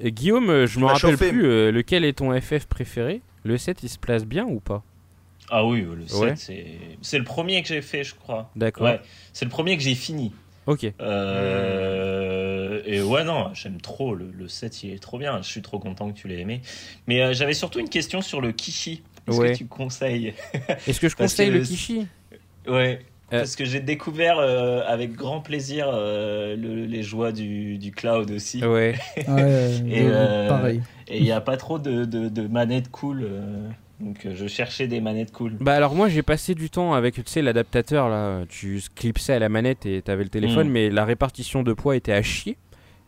Et 0.00 0.10
Guillaume, 0.10 0.50
euh, 0.50 0.66
je 0.66 0.80
me 0.80 0.86
rappelle 0.86 1.12
chauffé. 1.12 1.28
plus 1.30 1.44
euh, 1.46 1.70
lequel 1.70 2.04
est 2.04 2.14
ton 2.14 2.38
FF 2.40 2.66
préféré? 2.66 3.20
Le 3.44 3.56
7, 3.58 3.82
il 3.82 3.88
se 3.88 3.98
place 3.98 4.24
bien 4.24 4.44
ou 4.44 4.58
pas? 4.60 4.82
Ah 5.50 5.64
oui, 5.66 5.82
le 5.82 6.06
7, 6.08 6.18
Ouais. 6.20 6.34
c'est 6.36 6.66
c'est 7.02 7.18
le 7.18 7.24
premier 7.24 7.60
que 7.62 7.68
j'ai 7.68 7.82
fait, 7.82 8.02
je 8.04 8.14
crois. 8.14 8.50
D'accord. 8.56 8.84
Ouais, 8.86 9.00
c'est 9.32 9.44
le 9.44 9.50
premier 9.50 9.76
que 9.76 9.82
j'ai 9.82 9.94
fini. 9.94 10.32
Ok. 10.66 10.86
Euh, 11.00 12.80
et 12.86 13.02
ouais, 13.02 13.24
non, 13.24 13.50
j'aime 13.54 13.80
trop. 13.80 14.14
Le, 14.14 14.30
le 14.36 14.48
7, 14.48 14.82
il 14.84 14.92
est 14.92 14.98
trop 15.02 15.18
bien. 15.18 15.38
Je 15.42 15.48
suis 15.48 15.62
trop 15.62 15.78
content 15.78 16.10
que 16.10 16.16
tu 16.18 16.28
l'aies 16.28 16.40
aimé. 16.40 16.62
Mais 17.06 17.20
euh, 17.22 17.32
j'avais 17.32 17.54
surtout 17.54 17.80
une 17.80 17.88
question 17.88 18.20
sur 18.22 18.40
le 18.40 18.52
Kishi. 18.52 19.02
Est-ce 19.28 19.38
Ouais. 19.38 19.52
que 19.52 19.58
tu 19.58 19.66
conseilles? 19.66 20.34
Est-ce 20.86 21.00
que 21.00 21.08
je 21.08 21.16
conseille 21.16 21.48
que 21.48 21.52
le 21.54 21.58
le- 21.60 21.64
Kishi? 21.64 22.06
Ouais. 22.66 23.00
Euh. 23.32 23.38
Parce 23.38 23.56
que 23.56 23.64
j'ai 23.64 23.80
découvert 23.80 24.38
euh, 24.38 24.82
avec 24.86 25.14
grand 25.14 25.40
plaisir 25.40 25.88
euh, 25.92 26.54
le- 26.56 26.84
les 26.86 27.02
joies 27.02 27.32
du, 27.32 27.78
du 27.78 27.90
cloud 27.92 28.30
aussi. 28.30 28.64
Ouais. 28.64 28.94
Ouais, 29.28 29.70
Et, 29.88 30.02
de- 30.02 30.10
euh, 30.12 30.48
pareil. 30.48 30.82
Et 31.08 31.18
il 31.18 31.24
n'y 31.24 31.32
a 31.32 31.40
pas 31.40 31.56
trop 31.56 31.78
de, 31.78 32.04
de, 32.04 32.28
de 32.28 32.46
manettes 32.46 32.90
cool. 32.90 33.22
euh, 33.24 33.68
donc 34.00 34.26
je 34.34 34.46
cherchais 34.48 34.86
des 34.88 35.00
manettes 35.00 35.32
cool. 35.32 35.52
Bah 35.60 35.74
alors 35.74 35.94
moi 35.94 36.08
j'ai 36.08 36.22
passé 36.22 36.54
du 36.56 36.68
temps 36.70 36.92
avec 36.92 37.14
tu 37.14 37.22
sais 37.26 37.40
l'adaptateur 37.42 38.08
là, 38.08 38.42
tu 38.48 38.82
clipsais 38.96 39.34
à 39.34 39.38
la 39.38 39.48
manette 39.48 39.86
et 39.86 40.02
t'avais 40.02 40.24
le 40.24 40.28
téléphone, 40.30 40.68
Mm. 40.68 40.72
mais 40.72 40.90
la 40.90 41.04
répartition 41.04 41.62
de 41.62 41.72
poids 41.72 41.94
était 41.96 42.12
à 42.12 42.20
chier. 42.22 42.56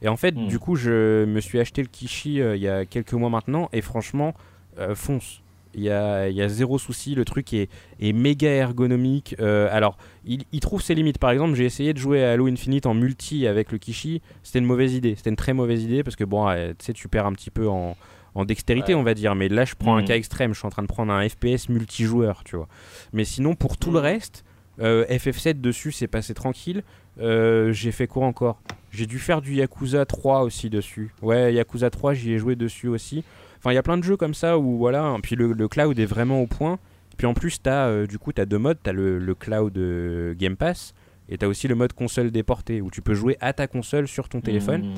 Et 0.02 0.08
en 0.08 0.16
fait 0.16 0.36
Mm. 0.36 0.46
du 0.48 0.58
coup 0.58 0.76
je 0.76 1.24
me 1.24 1.40
suis 1.40 1.58
acheté 1.58 1.82
le 1.82 1.88
Kishi 1.88 2.40
euh, 2.40 2.54
il 2.56 2.62
y 2.62 2.68
a 2.68 2.84
quelques 2.86 3.12
mois 3.14 3.30
maintenant 3.30 3.68
et 3.72 3.80
franchement 3.80 4.34
euh, 4.78 4.94
fonce. 4.94 5.40
Il 5.76 5.82
y 5.82 5.90
a, 5.90 6.28
il 6.28 6.36
y 6.36 6.42
a 6.42 6.48
zéro 6.48 6.78
souci, 6.78 7.14
le 7.14 7.24
truc 7.24 7.52
est, 7.52 7.68
est 8.00 8.12
méga 8.12 8.48
ergonomique. 8.50 9.34
Euh, 9.40 9.68
alors, 9.70 9.96
il, 10.24 10.44
il 10.52 10.60
trouve 10.60 10.82
ses 10.82 10.94
limites. 10.94 11.18
Par 11.18 11.30
exemple, 11.30 11.54
j'ai 11.54 11.64
essayé 11.64 11.92
de 11.92 11.98
jouer 11.98 12.24
à 12.24 12.32
Halo 12.32 12.46
Infinite 12.46 12.86
en 12.86 12.94
multi 12.94 13.46
avec 13.46 13.72
le 13.72 13.78
Kishi. 13.78 14.22
C'était 14.42 14.58
une 14.60 14.64
mauvaise 14.66 14.94
idée. 14.94 15.14
C'était 15.16 15.30
une 15.30 15.36
très 15.36 15.52
mauvaise 15.52 15.82
idée 15.82 16.02
parce 16.02 16.16
que, 16.16 16.24
bon, 16.24 16.48
euh, 16.48 16.70
tu 16.78 16.84
sais, 16.86 16.92
tu 16.92 17.08
perds 17.08 17.26
un 17.26 17.32
petit 17.32 17.50
peu 17.50 17.68
en, 17.68 17.96
en 18.34 18.44
dextérité, 18.44 18.94
Ouais. 18.94 19.00
on 19.00 19.04
va 19.04 19.14
dire. 19.14 19.34
Mais 19.34 19.48
là, 19.48 19.64
je 19.64 19.74
prends 19.74 19.96
un 19.96 20.00
Mhm. 20.02 20.06
cas 20.08 20.16
extrême. 20.16 20.52
Je 20.54 20.58
suis 20.58 20.66
en 20.66 20.70
train 20.70 20.82
de 20.82 20.88
prendre 20.88 21.12
un 21.12 21.28
FPS 21.28 21.68
multijoueur, 21.68 22.42
tu 22.44 22.56
vois. 22.56 22.68
Mais 23.12 23.24
sinon, 23.24 23.54
pour 23.54 23.76
tout 23.76 23.90
le 23.90 23.98
reste, 23.98 24.44
euh, 24.80 25.04
FF7 25.08 25.60
dessus, 25.60 25.92
c'est 25.92 26.08
passé 26.08 26.34
tranquille. 26.34 26.82
Euh, 27.20 27.72
j'ai 27.72 27.92
fait 27.92 28.08
quoi 28.08 28.26
encore? 28.26 28.60
J'ai 28.90 29.06
dû 29.06 29.18
faire 29.20 29.40
du 29.40 29.54
Yakuza 29.54 30.04
3 30.04 30.42
aussi 30.42 30.68
dessus. 30.70 31.12
Ouais, 31.22 31.52
Yakuza 31.54 31.90
3, 31.90 32.12
j'y 32.14 32.32
ai 32.32 32.38
joué 32.38 32.56
dessus 32.56 32.88
aussi. 32.88 33.22
Enfin, 33.64 33.72
il 33.72 33.76
y 33.76 33.78
a 33.78 33.82
plein 33.82 33.96
de 33.96 34.04
jeux 34.04 34.18
comme 34.18 34.34
ça 34.34 34.58
où 34.58 34.76
voilà. 34.76 35.16
Puis 35.22 35.36
le, 35.36 35.54
le 35.54 35.68
cloud 35.68 35.98
est 35.98 36.04
vraiment 36.04 36.42
au 36.42 36.46
point. 36.46 36.78
Puis 37.16 37.26
en 37.26 37.32
plus, 37.32 37.62
t'as 37.62 37.86
euh, 37.86 38.06
du 38.06 38.18
coup, 38.18 38.30
t'as 38.32 38.44
deux 38.44 38.58
modes. 38.58 38.76
T'as 38.82 38.92
le, 38.92 39.18
le 39.18 39.34
cloud 39.34 39.76
euh, 39.78 40.34
Game 40.36 40.56
Pass 40.56 40.92
et 41.30 41.38
t'as 41.38 41.46
aussi 41.46 41.66
le 41.68 41.74
mode 41.74 41.94
console 41.94 42.30
déporté 42.30 42.82
où 42.82 42.90
tu 42.90 43.00
peux 43.00 43.14
jouer 43.14 43.38
à 43.40 43.54
ta 43.54 43.66
console 43.66 44.06
sur 44.06 44.28
ton 44.28 44.42
téléphone. 44.42 44.88
Mmh. 44.88 44.94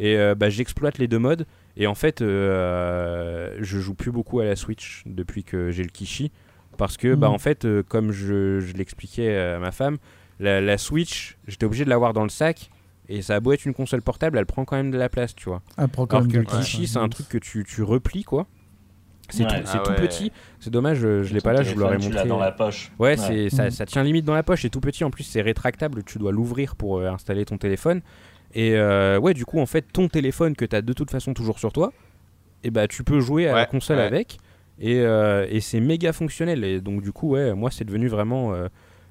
Et 0.00 0.18
euh, 0.18 0.34
bah, 0.34 0.50
j'exploite 0.50 0.98
les 0.98 1.08
deux 1.08 1.18
modes. 1.18 1.46
Et 1.78 1.86
en 1.86 1.94
fait, 1.94 2.20
euh, 2.20 3.56
je 3.60 3.78
joue 3.78 3.94
plus 3.94 4.10
beaucoup 4.12 4.40
à 4.40 4.44
la 4.44 4.56
Switch 4.56 5.02
depuis 5.06 5.44
que 5.44 5.70
j'ai 5.70 5.82
le 5.82 5.88
Kishi. 5.88 6.30
Parce 6.76 6.96
que, 6.96 7.14
bah, 7.14 7.28
Mhm. 7.28 7.34
en 7.34 7.38
fait, 7.38 7.66
comme 7.88 8.12
je, 8.12 8.60
je 8.60 8.74
l'expliquais 8.74 9.36
à 9.36 9.58
ma 9.58 9.70
femme, 9.72 9.98
la, 10.38 10.60
la 10.60 10.78
Switch, 10.78 11.36
j'étais 11.46 11.64
obligé 11.66 11.84
de 11.84 11.90
l'avoir 11.90 12.12
dans 12.12 12.22
le 12.22 12.28
sac. 12.30 12.70
Et 13.12 13.22
ça 13.22 13.34
a 13.34 13.40
beau 13.40 13.52
être 13.52 13.64
une 13.66 13.74
console 13.74 14.02
portable, 14.02 14.38
elle 14.38 14.46
prend 14.46 14.64
quand 14.64 14.76
même 14.76 14.90
de 14.92 14.96
la 14.96 15.08
place, 15.08 15.34
tu 15.34 15.48
vois. 15.48 15.62
Ah, 15.76 15.88
prend 15.88 16.06
quand 16.06 16.16
Alors 16.18 16.22
même 16.22 16.32
que 16.32 16.36
le 16.38 16.44
de 16.44 16.48
la 16.48 16.54
place, 16.56 16.66
Kishi, 16.66 16.86
c'est 16.86 16.98
un 16.98 17.08
truc 17.08 17.28
que 17.28 17.38
tu, 17.38 17.64
tu 17.64 17.82
replies, 17.82 18.22
quoi. 18.22 18.46
C'est 19.30 19.44
Ouais. 19.44 19.60
tout, 19.62 19.68
Ah 19.72 19.78
tout 19.84 19.90
ouais. 19.90 19.96
petit. 19.96 20.32
C'est 20.60 20.70
dommage, 20.70 20.98
je, 20.98 21.22
je 21.24 21.34
l'ai 21.34 21.40
pas 21.40 21.52
là, 21.52 21.62
je 21.62 21.72
vous 21.74 21.78
l'aurais 21.80 21.98
montré. 21.98 22.10
Tu 22.10 22.14
l'as 22.16 22.24
dans 22.24 22.38
la 22.38 22.52
poche. 22.52 22.92
Ouais, 22.98 23.16
c'est 23.16 23.50
ça, 23.50 23.64
Mhm. 23.64 23.70
ça 23.70 23.86
tient 23.86 24.02
limite 24.04 24.24
dans 24.24 24.34
la 24.34 24.42
poche, 24.44 24.62
c'est 24.62 24.70
tout 24.70 24.80
petit. 24.80 25.02
En 25.04 25.10
plus, 25.10 25.24
c'est 25.24 25.40
rétractable, 25.42 26.02
tu 26.04 26.18
dois 26.18 26.30
l'ouvrir 26.32 26.76
pour 26.76 26.98
euh, 26.98 27.08
installer 27.10 27.44
ton 27.44 27.58
téléphone. 27.58 28.00
Et 28.54 28.74
euh, 28.76 29.18
ouais, 29.18 29.34
du 29.34 29.44
coup, 29.44 29.58
en 29.60 29.66
fait, 29.66 29.82
ton 29.92 30.08
téléphone 30.08 30.54
que 30.56 30.64
tu 30.64 30.74
as 30.76 30.82
de 30.82 30.92
toute 30.92 31.10
façon 31.10 31.34
toujours 31.34 31.58
sur 31.60 31.72
toi, 31.72 31.92
et 32.64 32.70
bah 32.70 32.86
tu 32.88 33.04
peux 33.04 33.20
jouer 33.20 33.48
à 33.48 33.54
la 33.54 33.60
Ouais, 33.62 33.66
console 33.66 33.98
ouais. 33.98 34.04
avec. 34.04 34.38
Et, 34.80 35.00
euh, 35.00 35.46
et 35.50 35.60
c'est 35.60 35.78
méga 35.80 36.12
fonctionnel. 36.12 36.64
Et 36.64 36.80
donc, 36.80 37.02
du 37.02 37.12
coup, 37.12 37.30
ouais, 37.30 37.54
moi, 37.54 37.70
c'est 37.70 37.84
devenu 37.84 38.08
vraiment 38.08 38.52
euh, 38.54 38.68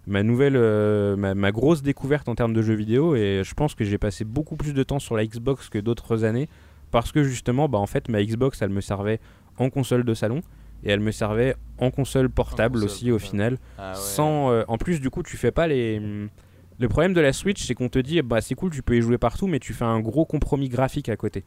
ma 0.09 0.23
nouvelle, 0.23 0.55
euh, 0.57 1.15
ma, 1.15 1.33
ma 1.35 1.51
grosse 1.51 1.81
découverte 1.81 2.27
en 2.27 2.35
termes 2.35 2.53
de 2.53 2.61
jeux 2.61 2.73
vidéo. 2.73 3.15
Et 3.15 3.41
je 3.45 3.53
pense 3.53 3.75
que 3.75 3.85
j'ai 3.85 3.97
passé 3.97 4.25
beaucoup 4.25 4.57
plus 4.57 4.73
de 4.73 4.83
temps 4.83 4.99
sur 4.99 5.15
la 5.15 5.25
Xbox 5.25 5.69
que 5.69 5.79
d'autres 5.79 6.25
années. 6.25 6.49
Parce 6.91 7.11
que 7.11 7.23
justement, 7.23 7.69
bah, 7.69 7.77
en 7.77 7.85
fait, 7.85 8.09
ma 8.09 8.21
Xbox, 8.23 8.61
elle 8.61 8.69
me 8.69 8.81
servait 8.81 9.19
en 9.57 9.69
console 9.69 10.03
de 10.03 10.13
salon. 10.13 10.41
Et 10.83 10.89
elle 10.91 11.01
me 11.01 11.11
servait 11.11 11.55
en 11.77 11.91
console 11.91 12.29
portable 12.29 12.75
console 12.79 12.85
aussi 12.89 13.11
au 13.11 13.19
final. 13.19 13.57
Ah 13.77 13.91
ouais. 13.91 13.95
Sans, 13.95 14.49
euh, 14.51 14.63
en 14.67 14.77
plus, 14.77 14.99
du 15.01 15.09
coup, 15.09 15.23
tu 15.23 15.37
fais 15.37 15.51
pas 15.51 15.67
les. 15.67 16.01
Le 16.79 16.87
problème 16.87 17.13
de 17.13 17.19
la 17.19 17.33
Switch, 17.33 17.61
c'est 17.65 17.73
qu'on 17.75 17.89
te 17.89 17.99
dit, 17.99 18.21
bah 18.21 18.39
c'est 18.39 18.55
cool, 18.55 18.71
tu 18.71 18.81
peux 18.81 18.95
y 18.95 19.01
jouer 19.01 19.17
partout, 19.17 19.47
mais 19.47 19.59
tu 19.59 19.73
fais 19.73 19.83
un 19.83 19.99
gros 19.99 20.23
compromis 20.23 20.69
graphique 20.69 21.09
à 21.09 21.17
côté. 21.17 21.43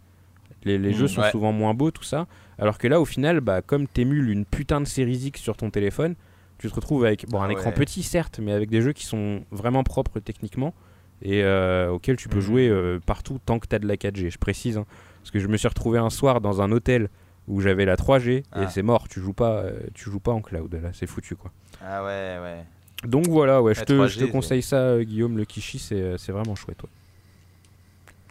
Les, 0.65 0.77
les 0.77 0.91
Mm, 0.91 0.95
jeux 0.95 1.09
sont 1.09 1.23
ouais. 1.23 1.31
souvent 1.31 1.53
moins 1.53 1.73
beaux, 1.73 1.91
tout 1.91 2.03
ça. 2.05 2.27
Alors 2.59 2.77
que 2.77 2.87
là, 2.87 3.01
au 3.01 3.07
final, 3.07 3.41
bah, 3.41 3.63
comme 3.63 3.87
t'émules 3.89 4.29
une 4.29 4.45
putain 4.45 4.83
de 4.83 4.87
série 4.87 5.17
X 5.17 5.41
sur 5.41 5.57
ton 5.57 5.71
téléphone, 5.71 6.15
tu 6.63 6.69
te 6.71 6.75
retrouves 6.75 7.05
avec 7.05 7.29
bon, 7.29 7.41
un 7.43 7.49
Ah 7.49 7.53
écran 7.53 7.73
petit, 7.73 8.03
certes, 8.03 8.39
mais 8.43 8.53
avec 8.53 8.71
des 8.71 8.81
jeux 8.81 8.93
qui 8.93 9.05
sont 9.05 9.45
vraiment 9.51 9.83
propres 9.85 10.21
techniquement 10.21 10.75
et 11.21 11.43
euh, 11.45 11.91
auxquels 11.91 12.17
tu 12.17 12.29
peux 12.29 12.37
Mhm. 12.39 12.43
jouer 12.43 12.69
euh, 12.69 12.99
partout 13.05 13.39
tant 13.45 13.59
que 13.59 13.67
t'as 13.67 13.79
de 13.79 13.87
la 13.87 13.97
4G. 13.97 14.31
Je 14.31 14.39
précise, 14.39 14.79
hein, 14.79 14.87
parce 15.21 15.31
que 15.31 15.39
je 15.39 15.47
me 15.49 15.57
suis 15.57 15.69
retrouvé 15.69 15.99
un 15.99 16.11
soir 16.11 16.41
dans 16.41 16.63
un 16.63 16.73
hôtel 16.73 17.09
où 17.49 17.61
j'avais 17.61 17.85
la 17.85 17.97
3G 17.97 18.31
et 18.39 18.43
Ah. 18.53 18.69
c'est 18.69 18.83
mort. 18.83 19.09
Tu 19.09 19.21
joues 19.21 19.33
pas, 19.33 19.59
euh, 19.63 19.81
tu 19.95 20.11
joues 20.11 20.21
pas 20.21 20.33
en 20.33 20.41
cloud. 20.41 20.73
Là, 20.83 20.91
c'est 20.93 21.07
foutu 21.07 21.37
quoi. 21.37 21.51
Ah 21.85 22.05
ouais, 22.05 22.39
ouais. 22.43 22.65
Donc 23.09 23.27
voilà, 23.29 23.61
ouais, 23.63 23.75
je 23.75 23.83
te, 23.83 23.93
3G, 23.93 24.09
je 24.21 24.27
te 24.27 24.31
conseille 24.31 24.63
ça, 24.63 24.77
euh, 24.77 25.03
Guillaume, 25.03 25.37
le 25.37 25.45
Kishi, 25.45 25.79
c'est 25.81 26.17
c'est 26.19 26.31
vraiment 26.33 26.55
chouette. 26.55 26.83
ouais. 26.83 26.89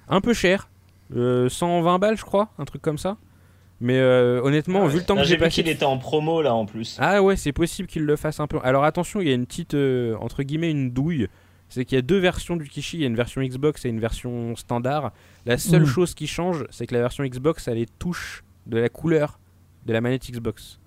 Un 0.08 0.22
peu 0.22 0.34
cher, 0.34 0.70
euh, 1.16 1.50
120 1.50 2.00
balles, 2.00 2.18
je 2.18 2.24
crois, 2.24 2.50
un 2.58 2.66
truc 2.66 2.82
comme 2.82 2.98
ça. 2.98 3.18
Mais 3.84 3.98
euh, 3.98 4.40
honnêtement, 4.44 4.84
Ah 4.86 4.88
vu 4.88 5.00
le 5.00 5.04
temps 5.04 5.16
Là, 5.16 5.22
que 5.22 5.28
J'ai 5.28 5.32
j'ai 5.32 5.38
vu 5.38 5.44
passé. 5.44 5.64
qu'il 5.64 5.72
était 5.72 5.86
en 5.86 5.98
promo 5.98 6.42
là 6.44 6.54
en 6.54 6.66
plus. 6.68 6.98
Ah 7.00 7.22
ouais, 7.24 7.36
c'est 7.36 7.52
possible 7.52 7.88
qu'il 7.88 8.04
le 8.04 8.16
fasse 8.16 8.40
un 8.40 8.46
peu. 8.48 8.60
Alors 8.64 8.84
attention, 8.84 9.20
il 9.22 9.28
y 9.28 9.32
a 9.32 9.34
une 9.34 9.46
petite, 9.48 9.74
euh, 9.74 10.16
entre 10.20 10.44
guillemets, 10.44 10.70
une 10.72 10.92
douille. 10.92 11.28
C'est 11.68 11.84
qu'il 11.86 11.96
y 11.96 12.00
a 12.00 12.02
deux 12.04 12.20
versions 12.20 12.58
du 12.58 12.68
Kishi. 12.70 12.98
Il 12.98 13.02
y 13.02 13.04
a 13.06 13.08
une 13.08 13.16
version 13.16 13.42
Xbox 13.42 13.84
et 13.86 13.90
une 13.90 14.00
version 14.00 14.56
standard. 14.56 15.12
La 15.46 15.58
seule 15.58 15.82
Mhm. 15.82 15.88
chose 15.88 16.14
qui 16.14 16.28
change, 16.28 16.66
c'est 16.70 16.86
que 16.86 16.94
la 16.94 17.02
version 17.02 17.24
Xbox, 17.24 17.68
elle 17.68 17.78
est 17.80 17.90
touche 17.98 18.44
de 18.68 18.78
la 18.78 18.90
couleur 18.90 19.40
de 19.88 19.94
la 19.94 20.02
manette 20.02 20.30
Xbox. 20.30 20.80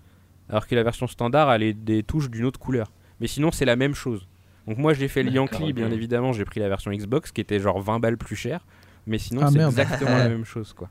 Alors 0.48 0.66
que 0.68 0.74
la 0.76 0.82
version 0.84 1.06
standard, 1.08 1.52
elle 1.52 1.62
est 1.64 1.72
des 1.72 2.02
touches 2.04 2.30
d'une 2.30 2.44
autre 2.44 2.60
couleur. 2.60 2.92
Mais 3.18 3.26
sinon, 3.26 3.50
c'est 3.50 3.64
la 3.64 3.76
même 3.76 3.94
chose. 3.94 4.28
Donc 4.68 4.78
moi, 4.78 4.92
j'ai 4.94 5.08
fait 5.08 5.22
le 5.22 5.32
Yankee, 5.32 5.72
bien 5.72 5.90
évidemment. 5.90 6.32
J'ai 6.32 6.44
pris 6.44 6.60
la 6.60 6.68
version 6.68 6.92
Xbox, 6.92 7.32
qui 7.32 7.40
était 7.40 7.58
genre 7.58 7.80
20 7.80 7.98
balles 7.98 8.18
plus 8.18 8.36
cher. 8.36 8.64
Mais 9.06 9.18
sinon, 9.18 9.40
Ah, 9.44 9.50
c'est 9.50 9.58
exactement 9.60 10.16
la 10.16 10.28
même 10.28 10.44
chose, 10.44 10.72
quoi. 10.74 10.88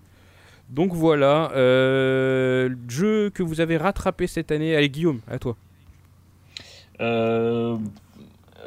Donc 0.69 0.93
voilà, 0.93 1.51
euh, 1.55 2.69
jeu 2.87 3.29
que 3.29 3.43
vous 3.43 3.61
avez 3.61 3.77
rattrapé 3.77 4.27
cette 4.27 4.51
année. 4.51 4.75
Allez, 4.75 4.89
Guillaume, 4.89 5.19
à 5.29 5.37
toi. 5.37 5.55
Euh, 7.01 7.77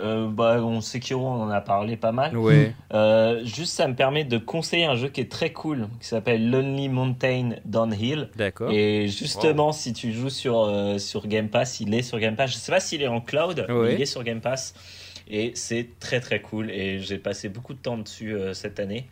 euh, 0.00 0.28
bah, 0.28 0.58
on 0.62 0.80
Sekiro, 0.80 1.26
on 1.26 1.42
en 1.44 1.48
a 1.50 1.60
parlé 1.60 1.96
pas 1.96 2.12
mal. 2.12 2.36
Ouais. 2.36 2.74
Euh, 2.92 3.42
juste, 3.44 3.72
ça 3.74 3.88
me 3.88 3.94
permet 3.94 4.24
de 4.24 4.36
conseiller 4.38 4.84
un 4.84 4.94
jeu 4.94 5.08
qui 5.08 5.20
est 5.22 5.30
très 5.30 5.52
cool, 5.52 5.88
qui 6.00 6.06
s'appelle 6.06 6.50
Lonely 6.50 6.88
Mountain 6.88 7.50
Downhill. 7.64 8.28
D'accord. 8.36 8.70
Et 8.70 9.08
justement, 9.08 9.72
si 9.72 9.92
tu 9.92 10.12
joues 10.12 10.30
sur, 10.30 10.60
euh, 10.60 10.98
sur 10.98 11.26
Game 11.26 11.48
Pass, 11.48 11.80
il 11.80 11.94
est 11.94 12.02
sur 12.02 12.18
Game 12.18 12.36
Pass. 12.36 12.52
Je 12.52 12.56
sais 12.56 12.72
pas 12.72 12.80
s'il 12.80 13.02
est 13.02 13.08
en 13.08 13.20
cloud, 13.20 13.64
Ouais. 13.68 13.88
mais 13.88 13.94
il 13.94 14.02
est 14.02 14.06
sur 14.06 14.22
Game 14.22 14.40
Pass. 14.40 14.74
Et 15.28 15.52
c'est 15.54 15.88
très 15.98 16.20
très 16.20 16.40
cool. 16.40 16.70
Et 16.70 17.00
j'ai 17.00 17.18
passé 17.18 17.48
beaucoup 17.48 17.72
de 17.74 17.80
temps 17.80 17.98
dessus 17.98 18.36
cette 18.52 18.78
année. 18.78 19.06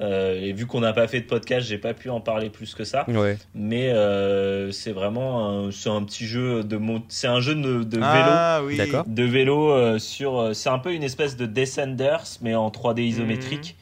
Euh, 0.00 0.40
et 0.40 0.52
vu 0.52 0.66
qu'on 0.66 0.80
n'a 0.80 0.92
pas 0.92 1.06
fait 1.06 1.20
de 1.20 1.26
podcast, 1.26 1.66
j'ai 1.68 1.78
pas 1.78 1.94
pu 1.94 2.10
en 2.10 2.20
parler 2.20 2.50
plus 2.50 2.74
que 2.74 2.82
ça. 2.84 3.08
Ouais. 3.08 3.38
Mais 3.54 3.90
euh, 3.90 4.72
c'est 4.72 4.90
vraiment 4.90 5.48
un, 5.66 5.70
c'est 5.70 5.88
un 5.88 6.02
petit 6.02 6.26
jeu 6.26 6.64
de 6.64 6.76
mon, 6.76 7.02
c'est 7.08 7.28
un 7.28 7.40
jeu 7.40 7.54
de, 7.54 7.84
de 7.84 7.96
vélo. 7.96 8.04
Ah 8.04 8.60
oui. 8.64 8.76
D'accord. 8.76 9.04
De 9.06 9.22
vélo 9.22 9.70
euh, 9.70 9.98
sur, 10.00 10.50
c'est 10.52 10.68
un 10.68 10.80
peu 10.80 10.92
une 10.92 11.04
espèce 11.04 11.36
de 11.36 11.46
Descenders 11.46 12.24
mais 12.42 12.54
en 12.56 12.70
3D 12.70 13.02
isométrique. 13.02 13.76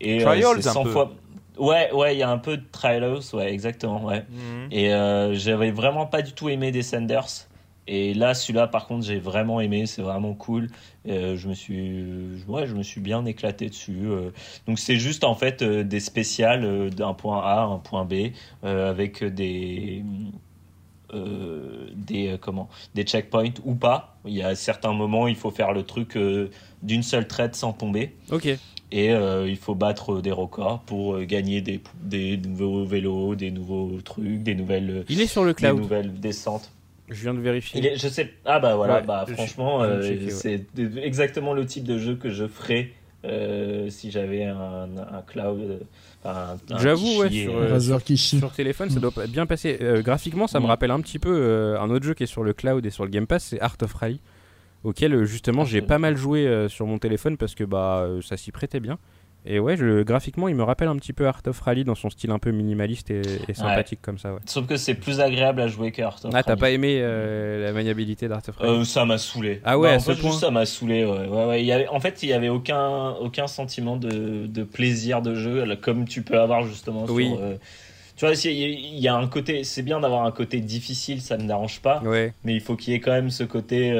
Et 0.00 0.20
euh, 0.20 0.24
Trials, 0.24 0.62
c'est 0.62 0.68
un 0.68 0.72
100 0.72 0.84
peu. 0.84 0.90
fois. 0.90 1.12
Ouais, 1.58 1.92
ouais, 1.92 2.16
il 2.16 2.18
y 2.18 2.22
a 2.22 2.30
un 2.30 2.38
peu 2.38 2.56
de 2.56 2.64
Trials, 2.72 3.20
ouais, 3.32 3.52
exactement, 3.52 4.04
ouais. 4.04 4.24
Mhm. 4.28 4.68
Et 4.72 4.92
euh, 4.92 5.34
j'avais 5.34 5.70
vraiment 5.70 6.06
pas 6.06 6.22
du 6.22 6.32
tout 6.32 6.48
aimé 6.48 6.72
Descenders. 6.72 7.26
Et 7.86 8.14
là, 8.14 8.32
celui-là, 8.32 8.66
par 8.66 8.86
contre, 8.86 9.04
j'ai 9.04 9.18
vraiment 9.18 9.60
aimé. 9.60 9.84
C'est 9.86 10.00
vraiment 10.02 10.32
cool. 10.34 10.70
Euh, 11.06 11.36
je 11.36 11.48
me 11.48 11.54
suis, 11.54 12.04
ouais, 12.48 12.66
je 12.66 12.74
me 12.74 12.82
suis 12.82 13.00
bien 13.00 13.24
éclaté 13.26 13.68
dessus. 13.68 13.98
euh. 14.04 14.30
Donc 14.66 14.78
c'est 14.78 14.96
juste 14.96 15.22
en 15.24 15.34
fait 15.34 15.60
euh, 15.60 15.84
des 15.84 16.00
spéciales 16.00 16.88
d'un 16.90 17.12
point 17.12 17.40
A 17.42 17.60
à 17.60 17.64
un 17.64 17.78
point 17.78 18.04
B 18.06 18.30
avec 18.62 19.22
des 19.22 20.02
des 21.94 22.36
comment 22.40 22.68
des 22.94 23.04
checkpoints 23.04 23.52
ou 23.64 23.74
pas. 23.74 24.16
Il 24.24 24.32
y 24.34 24.42
a 24.42 24.54
certains 24.56 24.92
moments, 24.92 25.28
il 25.28 25.36
faut 25.36 25.50
faire 25.50 25.72
le 25.72 25.82
truc 25.84 26.18
d'une 26.82 27.02
seule 27.02 27.28
traite 27.28 27.54
sans 27.54 27.72
tomber. 27.72 28.14
Ok. 28.32 28.46
Et 28.92 29.10
euh, 29.10 29.48
il 29.48 29.56
faut 29.56 29.74
battre 29.74 30.20
des 30.20 30.30
records 30.32 30.80
pour 30.80 31.18
gagner 31.20 31.60
des, 31.60 31.80
des 32.02 32.36
nouveaux 32.36 32.84
vélos, 32.84 33.34
des 33.34 33.50
nouveaux 33.50 34.00
trucs, 34.04 34.42
des 34.42 34.54
nouvelles, 34.54 35.04
Il 35.08 35.20
est 35.20 35.26
sur 35.26 35.42
le 35.44 35.50
des 35.52 35.54
cloud. 35.54 35.78
nouvelles 35.78 36.20
descentes. 36.20 36.70
Je 37.08 37.20
viens 37.22 37.34
de 37.34 37.40
vérifier. 37.40 37.80
Il 37.80 37.86
est- 37.86 37.96
je 37.96 38.08
sais. 38.08 38.32
Ah 38.44 38.60
bah 38.60 38.76
voilà, 38.76 38.94
Ouais, 38.96 39.02
bah 39.06 39.24
franchement, 39.28 39.82
euh, 39.82 40.00
ouais. 40.00 40.30
c'est 40.30 40.64
exactement 41.02 41.52
le 41.52 41.66
type 41.66 41.84
de 41.84 41.98
jeu 41.98 42.16
que 42.16 42.30
je 42.30 42.46
ferais 42.46 42.90
euh, 43.26 43.88
si 43.90 44.10
j'avais 44.10 44.44
un, 44.44 44.88
un 45.12 45.22
cloud. 45.26 45.58
euh, 45.60 45.78
enfin, 46.22 46.56
un- 46.70 46.74
un 46.74 46.78
J'avoue, 46.78 47.20
ouais, 47.20 47.30
sur, 47.30 47.56
euh, 47.56 47.98
Kishi. 47.98 48.38
Sur 48.38 48.52
téléphone, 48.52 48.90
ça 48.90 49.00
doit 49.00 49.12
bien 49.28 49.46
passer. 49.46 49.78
Euh, 49.80 50.02
graphiquement, 50.02 50.46
ça 50.46 50.60
me 50.60 50.66
rappelle 50.66 50.90
un 50.90 51.00
petit 51.00 51.18
peu 51.18 51.30
euh, 51.34 51.80
un 51.80 51.88
autre 51.90 52.04
jeu 52.04 52.12
qui 52.14 52.24
est 52.24 52.26
sur 52.26 52.42
le 52.44 52.52
cloud 52.52 52.84
et 52.84 52.90
sur 52.90 53.04
le 53.04 53.10
Game 53.10 53.26
Pass, 53.26 53.44
c'est 53.44 53.60
Art 53.60 53.76
of 53.82 53.92
Rally, 53.94 54.20
auquel 54.82 55.24
justement 55.24 55.62
Ah, 55.62 55.66
j'ai 55.66 55.80
pas 55.82 55.98
mal 55.98 56.16
joué 56.16 56.46
euh, 56.46 56.68
sur 56.68 56.86
mon 56.86 56.98
téléphone 56.98 57.36
parce 57.38 57.54
que 57.54 57.64
bah 57.64 58.00
euh, 58.06 58.20
ça 58.22 58.36
s'y 58.36 58.50
prêtait 58.52 58.80
bien. 58.80 58.98
Et 59.46 59.58
ouais, 59.58 59.76
je, 59.76 60.02
graphiquement, 60.02 60.48
il 60.48 60.54
me 60.54 60.62
rappelle 60.62 60.88
un 60.88 60.96
petit 60.96 61.12
peu 61.12 61.26
Art 61.26 61.42
of 61.46 61.60
Rally 61.60 61.84
dans 61.84 61.94
son 61.94 62.08
style 62.08 62.30
un 62.30 62.38
peu 62.38 62.50
minimaliste 62.50 63.10
et, 63.10 63.20
et 63.48 63.52
sympathique 63.54 64.00
comme 64.00 64.16
ça. 64.18 64.32
Ouais. 64.32 64.40
Sauf 64.46 64.66
que 64.66 64.76
c'est 64.76 64.94
plus 64.94 65.20
agréable 65.20 65.60
à 65.60 65.68
jouer 65.68 65.92
qu'Art 65.92 66.16
of 66.24 66.30
Ah, 66.34 66.42
t'as 66.42 66.50
Rally. 66.52 66.60
pas 66.60 66.70
aimé 66.70 66.98
euh, 67.02 67.62
la 67.66 67.72
maniabilité 67.72 68.26
d'Art 68.26 68.40
of 68.48 68.56
Rally? 68.56 68.72
Euh, 68.80 68.84
ça 68.84 69.04
m'a 69.04 69.18
saoulé. 69.18 69.60
Ah 69.64 69.78
ouais, 69.78 69.88
Bah, 69.88 69.92
à 69.94 69.96
en 69.96 70.00
ce 70.00 70.12
fait, 70.14 70.20
point 70.20 70.30
juste 70.30 70.40
ça 70.42 70.50
m'a 70.50 70.64
saoulé. 70.64 71.04
Ouais. 71.04 71.26
Ouais, 71.28 71.44
ouais, 71.46 71.60
il 71.62 71.66
y 71.66 71.72
avait, 71.72 71.88
en 71.88 72.00
fait, 72.00 72.22
il 72.22 72.30
y 72.30 72.32
avait 72.32 72.48
aucun, 72.48 73.10
aucun 73.20 73.46
sentiment 73.46 73.96
de, 73.98 74.46
de 74.46 74.62
plaisir 74.64 75.20
de 75.20 75.34
jeu, 75.34 75.64
comme 75.82 76.06
tu 76.08 76.22
peux 76.22 76.40
avoir 76.40 76.66
justement 76.66 77.04
Oui. 77.10 77.26
sur. 77.28 77.38
euh, 77.42 77.56
tu 78.16 78.24
vois, 78.24 78.34
il 78.44 78.50
y, 78.52 78.64
a- 78.64 78.68
il 78.68 78.98
y 79.00 79.08
a 79.08 79.14
un 79.16 79.26
côté. 79.26 79.62
C'est 79.64 79.82
bien 79.82 80.00
d'avoir 80.00 80.24
un 80.24 80.30
côté 80.30 80.60
difficile, 80.60 81.20
ça 81.20 81.36
ne 81.36 81.42
me 81.42 81.48
dérange 81.48 81.80
pas. 81.80 82.00
Ouais. 82.04 82.32
Mais 82.44 82.54
il 82.54 82.60
faut 82.60 82.76
qu'il 82.76 82.94
y 82.94 82.96
ait 82.96 83.00
quand 83.00 83.10
même 83.12 83.28
ce 83.28 83.44
côté. 83.44 83.92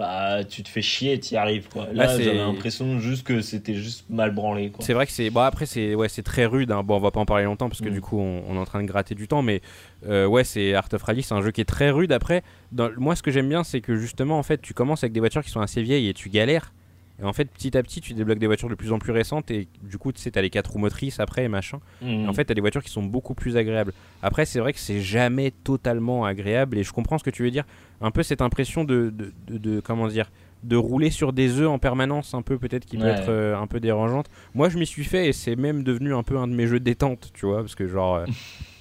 Bah, 0.00 0.44
tu 0.44 0.62
te 0.62 0.68
fais 0.70 0.80
chier, 0.80 1.20
tu 1.20 1.34
y 1.34 1.36
arrives. 1.36 1.68
Quoi. 1.68 1.86
Là, 1.92 2.06
j'avais 2.18 2.38
l'impression 2.38 2.98
juste 3.00 3.22
que 3.22 3.42
c'était 3.42 3.74
juste 3.74 4.08
mal 4.08 4.30
branlé. 4.30 4.70
Quoi. 4.70 4.82
C'est 4.82 4.94
vrai 4.94 5.04
que 5.04 5.12
c'est 5.12 5.28
bon 5.28 5.42
après 5.42 5.66
c'est 5.66 5.94
ouais 5.94 6.08
c'est 6.08 6.22
très 6.22 6.46
rude 6.46 6.72
hein. 6.72 6.82
bon 6.82 6.96
on 6.96 7.00
va 7.00 7.10
pas 7.10 7.20
en 7.20 7.26
parler 7.26 7.44
longtemps 7.44 7.68
parce 7.68 7.82
que 7.82 7.90
Mm. 7.90 7.92
du 7.92 8.00
coup 8.00 8.18
on, 8.18 8.42
on 8.48 8.54
est 8.54 8.58
en 8.58 8.64
train 8.64 8.80
de 8.82 8.86
gratter 8.86 9.14
du 9.14 9.28
temps 9.28 9.42
mais 9.42 9.60
euh, 10.08 10.24
ouais 10.26 10.42
c'est 10.44 10.74
Art 10.74 10.88
of 10.94 11.02
Rally 11.02 11.22
c'est 11.22 11.34
un 11.34 11.42
jeu 11.42 11.50
qui 11.50 11.60
est 11.60 11.66
très 11.66 11.90
rude 11.90 12.12
après 12.12 12.42
dans, 12.72 12.88
moi 12.96 13.14
ce 13.14 13.22
que 13.22 13.30
j'aime 13.30 13.48
bien 13.48 13.62
c'est 13.62 13.82
que 13.82 13.96
justement 13.96 14.38
en 14.38 14.42
fait 14.42 14.62
tu 14.62 14.72
commences 14.72 15.04
avec 15.04 15.12
des 15.12 15.20
voitures 15.20 15.44
qui 15.44 15.50
sont 15.50 15.60
assez 15.60 15.82
vieilles 15.82 16.08
et 16.08 16.14
tu 16.14 16.30
galères 16.30 16.72
et 17.20 17.24
en 17.24 17.32
fait 17.32 17.44
petit 17.50 17.76
à 17.76 17.82
petit 17.82 18.00
tu 18.00 18.14
débloques 18.14 18.38
des 18.38 18.46
voitures 18.46 18.68
de 18.70 18.74
plus 18.74 18.92
en 18.92 18.98
plus 18.98 19.12
récentes 19.12 19.50
et 19.50 19.68
du 19.82 19.98
coup 19.98 20.10
tu 20.12 20.20
sais 20.20 20.30
t'as 20.30 20.40
les 20.42 20.48
quatre 20.50 20.70
roues 20.72 20.78
motrices 20.78 21.20
après 21.20 21.44
et 21.44 21.48
machin. 21.48 21.78
Et 22.02 22.26
en 22.26 22.32
fait 22.32 22.44
t'as 22.46 22.54
des 22.54 22.60
voitures 22.60 22.82
qui 22.82 22.90
sont 22.90 23.02
beaucoup 23.02 23.34
plus 23.34 23.56
agréables. 23.56 23.92
Après 24.22 24.44
c'est 24.46 24.58
vrai 24.60 24.72
que 24.72 24.78
c'est 24.78 25.00
jamais 25.00 25.50
totalement 25.50 26.24
agréable 26.24 26.78
et 26.78 26.82
je 26.82 26.92
comprends 26.92 27.18
ce 27.18 27.24
que 27.24 27.30
tu 27.30 27.42
veux 27.42 27.50
dire. 27.50 27.64
Un 28.00 28.10
peu 28.10 28.22
cette 28.22 28.40
impression 28.40 28.84
de, 28.84 29.10
de, 29.10 29.32
de- 29.46 29.58
de- 29.58 29.80
comment 29.80 30.08
dire 30.08 30.30
de 30.62 30.76
rouler 30.76 31.08
sur 31.08 31.32
des 31.32 31.58
œufs 31.58 31.68
en 31.70 31.78
permanence 31.78 32.34
un 32.34 32.42
peu 32.42 32.58
peut-être 32.58 32.84
qui 32.84 32.98
peut 32.98 33.04
Ouais. 33.04 33.10
être 33.12 33.30
euh, 33.30 33.56
un 33.56 33.66
peu 33.66 33.80
dérangeante. 33.80 34.26
Moi 34.54 34.68
je 34.68 34.78
m'y 34.78 34.86
suis 34.86 35.04
fait 35.04 35.28
et 35.28 35.32
c'est 35.32 35.56
même 35.56 35.82
devenu 35.82 36.12
un 36.14 36.22
peu 36.22 36.36
un 36.36 36.46
de 36.48 36.52
mes 36.54 36.66
jeux 36.66 36.78
de 36.80 36.84
détente 36.84 37.30
tu 37.32 37.46
vois 37.46 37.60
parce 37.60 37.74
que 37.74 37.86
genre 37.88 38.16
euh, 38.16 38.26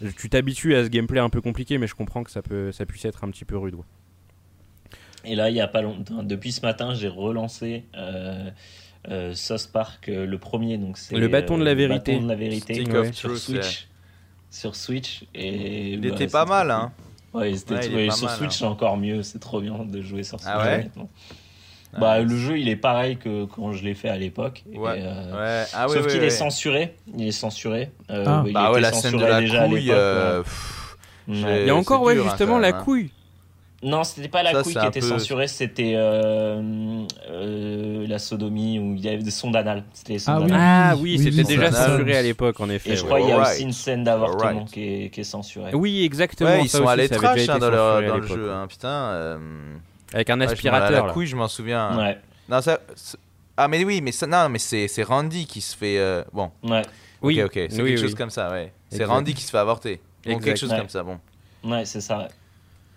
tu 0.17 0.29
t'habitues 0.29 0.75
à 0.75 0.83
ce 0.83 0.89
gameplay 0.89 1.19
un 1.19 1.29
peu 1.29 1.39
compliqué 1.41 1.77
mais 1.77 1.87
je 1.87 1.95
comprends 1.95 2.23
que 2.23 2.31
ça 2.31 2.41
peut 2.41 2.71
ça 2.73 2.85
puisse 2.85 3.05
être 3.05 3.23
un 3.23 3.29
petit 3.29 3.45
peu 3.45 3.57
rude 3.57 3.75
ouais. 3.75 3.81
Et 5.25 5.35
là, 5.35 5.49
il 5.49 5.55
y 5.55 5.61
a 5.61 5.67
pas 5.67 5.81
longtemps, 5.81 6.23
depuis 6.23 6.51
ce 6.51 6.61
matin, 6.61 6.93
j'ai 6.93 7.07
relancé 7.09 7.83
euh, 7.97 8.49
euh, 9.09 9.33
South 9.33 9.69
Park, 9.73 10.07
euh, 10.09 10.25
le 10.25 10.37
premier. 10.37 10.77
Donc 10.77 10.97
c'est 10.97 11.15
Le 11.17 11.27
bâton 11.27 11.57
de 11.57 11.63
la 11.63 11.71
euh, 11.71 11.73
le 11.73 11.79
vérité. 11.79 12.11
bâton 12.13 12.23
de 12.25 12.29
la 12.29 12.35
vérité. 12.35 12.73
Stick 12.75 12.87
Ouais. 12.89 12.97
of 12.99 13.13
sur 13.13 13.29
Truth, 13.29 13.49
ouais. 13.49 13.61
Switch. 13.63 13.87
Sur 14.49 14.75
Switch. 14.75 15.23
Et 15.35 15.91
Il 15.93 16.01
bah, 16.01 16.07
était 16.09 16.27
pas 16.27 16.45
mal, 16.45 16.67
cool. 16.67 16.71
hein. 16.71 16.91
Ouais, 17.33 17.53
c'était 17.55 17.75
Ouais, 17.75 17.85
il 17.87 17.95
ouais, 17.95 18.09
sur 18.11 18.27
mal, 18.27 18.37
Switch, 18.37 18.49
hein. 18.51 18.55
c'est 18.59 18.65
encore 18.65 18.97
mieux. 18.97 19.21
C'est 19.23 19.39
trop 19.39 19.59
bien 19.61 19.77
de 19.85 20.01
jouer 20.01 20.23
sur 20.23 20.39
Switch. 20.39 20.51
Ah 20.53 20.63
ouais 20.63 20.73
honnêtement. 20.75 21.09
Ah, 21.93 21.99
bah, 21.99 22.17
ouais. 22.19 22.23
le 22.23 22.37
jeu, 22.37 22.57
il 22.59 22.69
est 22.69 22.75
pareil 22.75 23.17
que 23.17 23.45
quand 23.45 23.71
je 23.73 23.83
l'ai 23.83 23.95
fait 23.95 24.09
à 24.09 24.17
l'époque. 24.17 24.63
Ouais. 24.73 25.01
euh, 25.03 25.61
Ouais. 25.63 25.67
Ah 25.73 25.87
oui, 25.87 25.95
Sauf 25.95 26.05
oui, 26.05 26.11
qu'il 26.11 26.21
oui. 26.21 26.27
est 26.27 26.29
censuré. 26.29 26.95
Il 27.17 27.27
est 27.27 27.31
censuré. 27.31 27.91
Euh, 28.09 28.23
Ah. 28.27 28.43
il 28.47 28.53
Bah 28.53 28.61
était 28.65 28.73
ouais, 28.75 28.81
la 28.81 28.91
scène 28.93 29.11
de 29.13 29.17
censuré 29.17 29.31
la 29.31 29.41
déjà 29.41 29.63
à 29.63 29.67
couille. 29.67 29.81
l'époque, 29.81 29.97
euh, 29.97 30.43
pff, 30.43 30.97
il 31.27 31.39
y 31.39 31.69
a 31.69 31.75
encore 31.75 32.01
ouais 32.03 32.13
dur, 32.15 32.25
hein, 32.25 32.29
justement 32.29 32.57
la 32.57 32.69
hein. 32.69 32.83
couille 32.83 33.09
Non, 33.81 34.03
c'était 34.03 34.27
pas 34.27 34.43
la 34.43 34.51
Ça, 34.51 34.63
couille 34.63 34.73
qui 34.75 34.85
était 34.85 34.99
peu- 34.99 35.07
censurée, 35.07 35.47
c'était 35.47 35.93
euh, 35.95 37.05
euh, 37.29 38.05
la 38.07 38.19
sodomie 38.19 38.77
où 38.77 38.93
il 38.95 38.99
y 38.99 39.07
avait 39.07 39.23
des 39.23 39.31
sondes 39.31 39.55
anales. 39.55 39.83
C'était 39.93 40.13
les 40.13 40.19
sondes 40.19 40.43
Ah 40.43 40.45
oui. 40.45 40.51
ah 40.53 40.95
oui, 40.97 41.15
oui, 41.17 41.23
c'était 41.23 41.37
oui, 41.49 41.57
déjà 41.57 41.71
censuré 41.71 42.17
à 42.17 42.21
l'époque 42.21 42.59
en 42.59 42.69
effet 42.69 42.91
Et 42.91 42.95
je 42.97 43.01
ouais. 43.03 43.07
crois 43.07 43.19
qu'il 43.21 43.29
y 43.29 43.31
a 43.31 43.41
aussi 43.41 43.63
une 43.63 43.71
scène 43.71 44.03
d'avortement 44.03 44.65
qui, 44.65 44.83
est, 45.05 45.09
qui 45.09 45.21
est 45.21 45.23
censurée. 45.23 45.73
oui 45.73 46.03
exactement 46.03 46.49
Ouais, 46.49 46.63
ils 46.63 46.69
ça 46.69 46.79
sont 46.79 46.87
allés 46.87 47.07
ça 47.07 47.15
avait 47.15 47.23
trash 47.23 47.37
déjà 47.37 47.53
hein, 47.53 47.55
été 47.57 47.65
dans, 47.65 47.71
leur- 47.71 48.01
dans 48.07 48.17
le 48.17 48.27
jeu. 48.27 48.47
ouais. 48.47 48.53
hein, 48.53 48.67
Putain. 48.67 48.87
euh, 48.89 49.37
avec 50.13 50.29
un 50.29 50.39
ouais, 50.41 50.45
aspirateur 50.47 50.91
La 51.01 51.07
là. 51.07 51.13
couille, 51.13 51.27
je 51.27 51.35
m'en 51.35 51.47
souviens. 51.47 51.97
Ouais, 51.97 52.17
Non, 52.49 52.61
ça. 52.61 52.79
Ah, 53.55 53.67
mais 53.67 53.83
oui, 53.85 54.01
mais 54.01 54.11
ça, 54.11 54.25
non, 54.27 54.49
mais 54.49 54.59
c'est 54.59 54.87
c'est 54.87 55.03
Randy 55.03 55.45
qui 55.45 55.61
se 55.61 55.75
fait. 55.75 55.97
euh, 55.99 56.23
Bon, 56.33 56.49
ouais, 56.63 56.81
oui 57.21 57.41
ok, 57.43 57.47
ok. 57.55 57.67
C'est 57.69 57.77
quelque 57.83 57.97
chose 57.99 58.15
comme 58.15 58.29
ça, 58.29 58.49
ouais. 58.51 58.71
C'est. 58.89 59.03
Randy 59.05 59.33
qui 59.33 59.43
se 59.43 59.51
fait 59.51 59.57
avorter. 59.57 59.99
Quelque 60.23 60.55
chose 60.55 60.69
Ouais. 60.71 60.77
comme 60.79 60.89
ça, 60.89 61.03
bon. 61.03 61.17
ouais, 61.63 61.85
c'est 61.85 62.01
ça. 62.01 62.27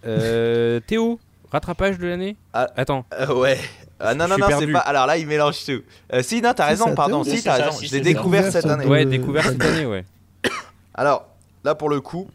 Euh, 0.06 0.80
Théo 0.86 1.18
rattrapage 1.50 1.98
de 1.98 2.06
l'année 2.06 2.36
Ah. 2.52 2.68
attends 2.76 3.04
Euh, 3.18 3.34
ouais. 3.34 3.58
Ah, 4.00 4.14
non, 4.14 4.26
non, 4.26 4.36
non, 4.38 4.46
c'est 4.58 4.66
pas. 4.66 4.80
Alors 4.80 5.06
là, 5.06 5.16
il 5.16 5.26
mélange 5.26 5.64
tout. 5.64 5.82
Euh, 6.12 6.22
si, 6.22 6.40
non, 6.42 6.52
t'as 6.54 6.66
raison, 6.66 6.86
c'est 6.88 6.94
pardon. 6.94 7.22
Si, 7.22 7.42
t'as 7.42 7.56
ça, 7.58 7.64
raison. 7.66 7.76
si, 7.78 7.86
Je 7.86 7.92
l'ai 7.94 8.00
découvert 8.00 8.44
ça. 8.44 8.60
cette 8.62 8.66
année. 8.70 8.86
ouais 8.86 9.04
découvert 9.04 9.44
cette 9.44 9.62
année 9.62 9.86
ouais 9.86 10.04
Alors, 10.94 11.28
là, 11.62 11.74
pour 11.76 11.88
le 11.88 12.00
coup, 12.00 12.28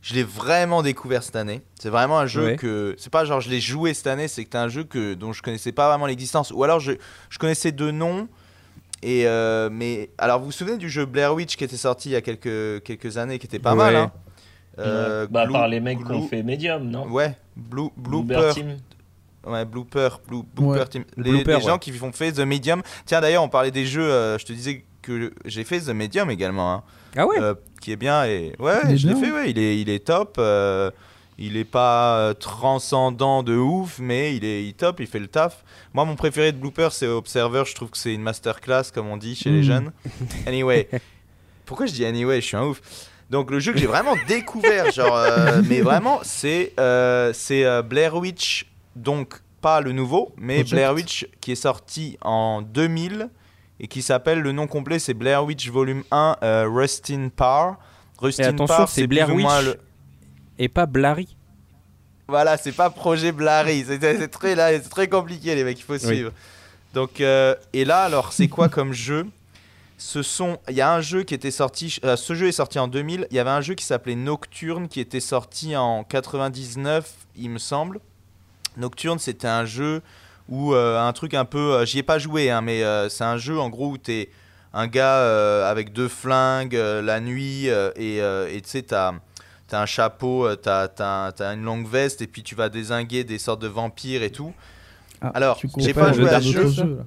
je 0.00 0.14
l'ai 0.14 0.22
vraiment 0.22 0.82
découvert 0.82 1.22
cette 1.22 1.36
année. 1.36 1.60
C'est 1.78 1.90
vraiment 1.90 2.18
un 2.18 2.26
jeu 2.26 2.44
Ouais. 2.46 2.56
que. 2.56 2.94
C'est 2.98 3.12
pas 3.12 3.24
genre 3.26 3.40
je 3.42 3.50
l'ai 3.50 3.60
joué 3.60 3.92
cette 3.92 4.06
année, 4.06 4.28
c'est 4.28 4.44
que 4.44 4.50
c'est 4.52 4.58
un 4.58 4.68
jeu 4.68 4.84
que, 4.84 5.12
dont 5.14 5.32
je 5.34 5.42
connaissais 5.42 5.72
pas 5.72 5.88
vraiment 5.90 6.06
l'existence. 6.06 6.52
Ou 6.52 6.64
alors 6.64 6.80
je, 6.80 6.92
je 7.28 7.38
connaissais 7.38 7.72
deux 7.72 7.90
noms. 7.90 8.26
Et 9.02 9.26
euh, 9.26 9.68
mais 9.70 10.10
alors 10.18 10.38
vous 10.40 10.46
vous 10.46 10.52
souvenez 10.52 10.76
du 10.78 10.88
jeu 10.88 11.04
Blair 11.04 11.34
Witch 11.34 11.56
qui 11.56 11.62
était 11.64 11.76
sorti 11.76 12.08
il 12.08 12.12
y 12.12 12.16
a 12.16 12.20
quelques, 12.20 12.82
quelques 12.82 13.16
années 13.18 13.38
qui 13.38 13.46
était 13.46 13.58
pas 13.60 13.74
mal 13.76 13.94
Ouais. 13.94 14.00
hein? 14.00 14.12
Euh, 14.78 15.26
bah, 15.28 15.46
par 15.50 15.68
les 15.68 15.80
mecs 15.80 16.08
ont 16.08 16.26
fait 16.28 16.42
Medium, 16.42 16.88
non 16.88 17.06
ouais 17.08 17.36
Blue, 17.56 17.88
Blooper 17.96 18.34
Blooper 18.36 18.54
Team. 18.54 18.76
ouais 19.46 19.64
Blooper 19.64 20.08
Blue, 20.28 20.42
Blooper 20.54 20.78
Ouais. 20.80 20.86
Team 20.86 21.04
les, 21.16 21.30
Blooper, 21.30 21.54
les 21.56 21.60
gens 21.62 21.72
ouais. 21.74 21.78
qui 21.78 21.92
font 21.92 22.12
fait 22.12 22.32
The 22.32 22.40
Medium 22.40 22.82
tiens 23.04 23.20
d'ailleurs 23.20 23.42
on 23.42 23.48
parlait 23.48 23.70
des 23.72 23.86
jeux 23.86 24.02
euh, 24.10 24.38
je 24.38 24.44
te 24.46 24.52
disais 24.52 24.84
que 25.02 25.32
j'ai 25.44 25.64
fait 25.64 25.80
The 25.80 25.88
Medium 25.90 26.30
également 26.30 26.72
hein. 26.72 26.82
ah 27.16 27.26
ouais 27.26 27.40
Euh, 27.40 27.54
qui 27.80 27.92
est 27.92 27.96
bien 27.96 28.24
et 28.24 28.52
ouais 28.58 28.96
je 28.96 29.08
l'ai 29.08 29.14
fait 29.16 29.32
ouais 29.32 29.50
il 29.50 29.58
est 29.58 29.80
il 29.80 29.88
est 29.88 30.04
top 30.04 30.36
euh, 30.38 30.90
il 31.38 31.56
est 31.56 31.64
pas 31.64 32.34
transcendant 32.38 33.42
de 33.42 33.56
ouf 33.56 33.98
mais 34.00 34.36
il 34.36 34.44
est 34.44 34.64
il 34.64 34.74
top 34.74 35.00
il 35.00 35.06
fait 35.06 35.18
le 35.20 35.28
taf 35.28 35.64
moi 35.94 36.04
mon 36.04 36.14
préféré 36.16 36.52
de 36.52 36.58
Blooper 36.58 36.88
c'est 36.92 37.06
Observer 37.06 37.62
je 37.66 37.74
trouve 37.74 37.90
que 37.90 37.98
c'est 37.98 38.12
une 38.14 38.22
masterclass 38.22 38.84
comme 38.94 39.06
on 39.08 39.16
dit 39.16 39.34
chez 39.34 39.50
les 39.50 39.60
Mm. 39.60 39.62
jeunes 39.62 39.92
anyway 40.46 40.88
pourquoi 41.64 41.86
je 41.86 41.92
dis 41.92 42.04
anyway 42.04 42.40
je 42.40 42.46
suis 42.46 42.56
un 42.56 42.64
ouf 42.64 42.80
donc 43.30 43.50
le 43.50 43.58
jeu 43.60 43.72
que 43.72 43.78
j'ai 43.78 43.86
vraiment 43.86 44.14
découvert 44.26 44.90
genre 44.90 45.16
euh, 45.16 45.62
mais 45.68 45.80
vraiment 45.80 46.20
c'est 46.22 46.72
euh, 46.80 47.32
c'est 47.34 47.64
euh, 47.64 47.82
Blair 47.82 48.14
Witch. 48.16 48.66
Donc 48.96 49.40
pas 49.60 49.80
le 49.80 49.92
nouveau 49.92 50.32
mais 50.36 50.56
Project. 50.56 50.72
Blair 50.74 50.94
Witch 50.94 51.26
qui 51.40 51.52
est 51.52 51.56
sorti 51.56 52.16
en 52.22 52.62
2000 52.62 53.28
et 53.80 53.86
qui 53.88 54.02
s'appelle 54.02 54.40
le 54.40 54.52
nom 54.52 54.66
complet 54.66 54.98
c'est 54.98 55.14
Blair 55.14 55.44
Witch 55.44 55.68
Volume 55.70 56.02
1 56.10 56.36
euh, 56.42 56.66
Rustin 56.68 57.28
Parr 57.34 57.76
Rustin 58.18 58.54
Parr 58.66 58.88
c'est 58.88 59.06
Blair 59.06 59.32
Witch. 59.34 59.46
le- 59.64 59.78
et 60.58 60.68
pas 60.68 60.86
Blary. 60.86 61.36
Voilà 62.26 62.56
c'est 62.56 62.72
pas 62.72 62.90
projet 62.90 63.30
Blary. 63.32 63.84
C'est 63.86 64.28
très 64.28 64.54
là 64.54 64.70
c'est 64.72 64.88
très 64.88 65.08
compliqué 65.08 65.54
les 65.54 65.64
mecs 65.64 65.78
il 65.78 65.84
faut 65.84 65.98
suivre. 65.98 66.32
Donc 66.94 67.20
et 67.20 67.84
là 67.84 68.02
alors 68.04 68.32
c'est 68.32 68.48
quoi 68.48 68.68
comme 68.68 68.92
jeu? 68.92 69.26
Ce 69.98 70.22
sont 70.22 70.58
il 70.68 70.76
y 70.76 70.80
a 70.80 70.94
un 70.94 71.00
jeu 71.00 71.24
qui 71.24 71.34
était 71.34 71.50
sorti 71.50 71.98
euh, 72.04 72.14
ce 72.14 72.34
jeu 72.34 72.46
est 72.46 72.52
sorti 72.52 72.78
en 72.78 72.86
2000 72.86 73.26
il 73.30 73.36
y 73.36 73.40
avait 73.40 73.50
un 73.50 73.60
jeu 73.60 73.74
qui 73.74 73.84
s'appelait 73.84 74.14
Nocturne 74.14 74.88
qui 74.88 75.00
était 75.00 75.20
sorti 75.20 75.76
en 75.76 76.04
99 76.04 77.12
il 77.36 77.50
me 77.50 77.58
semble 77.58 78.00
Nocturne 78.76 79.18
c'était 79.18 79.48
un 79.48 79.64
jeu 79.64 80.00
où 80.48 80.72
euh, 80.72 81.00
un 81.00 81.12
truc 81.12 81.34
un 81.34 81.44
peu 81.44 81.74
euh, 81.74 81.84
j'y 81.84 81.98
ai 81.98 82.02
pas 82.04 82.20
joué 82.20 82.48
hein, 82.48 82.60
mais 82.60 82.82
c'est 83.10 83.24
un 83.24 83.36
jeu 83.36 83.58
en 83.58 83.68
gros 83.68 83.90
où 83.90 83.98
t'es 83.98 84.30
un 84.72 84.86
gars 84.86 85.68
avec 85.68 85.92
deux 85.92 86.08
flingues 86.08 86.74
la 86.74 87.20
nuit 87.20 87.66
et 87.66 88.60
tu 88.62 88.68
sais, 88.68 88.82
t'as 88.82 89.14
as 89.72 89.82
un 89.82 89.86
chapeau, 89.86 90.54
t'as 90.56 90.88
as, 90.98 91.54
une 91.54 91.64
longue 91.64 91.88
veste 91.88 92.22
et 92.22 92.26
puis 92.26 92.42
tu 92.42 92.54
vas 92.54 92.68
désinguer 92.68 93.24
des 93.24 93.38
sortes 93.38 93.60
de 93.60 93.66
vampires 93.66 94.22
et 94.22 94.30
tout. 94.30 94.52
Ah, 95.20 95.32
Alors, 95.34 95.60
j'ai 95.78 95.94
pas 95.94 96.12
joué 96.12 96.28
à 96.28 96.40
ce 96.40 96.68
jeu. 96.68 96.98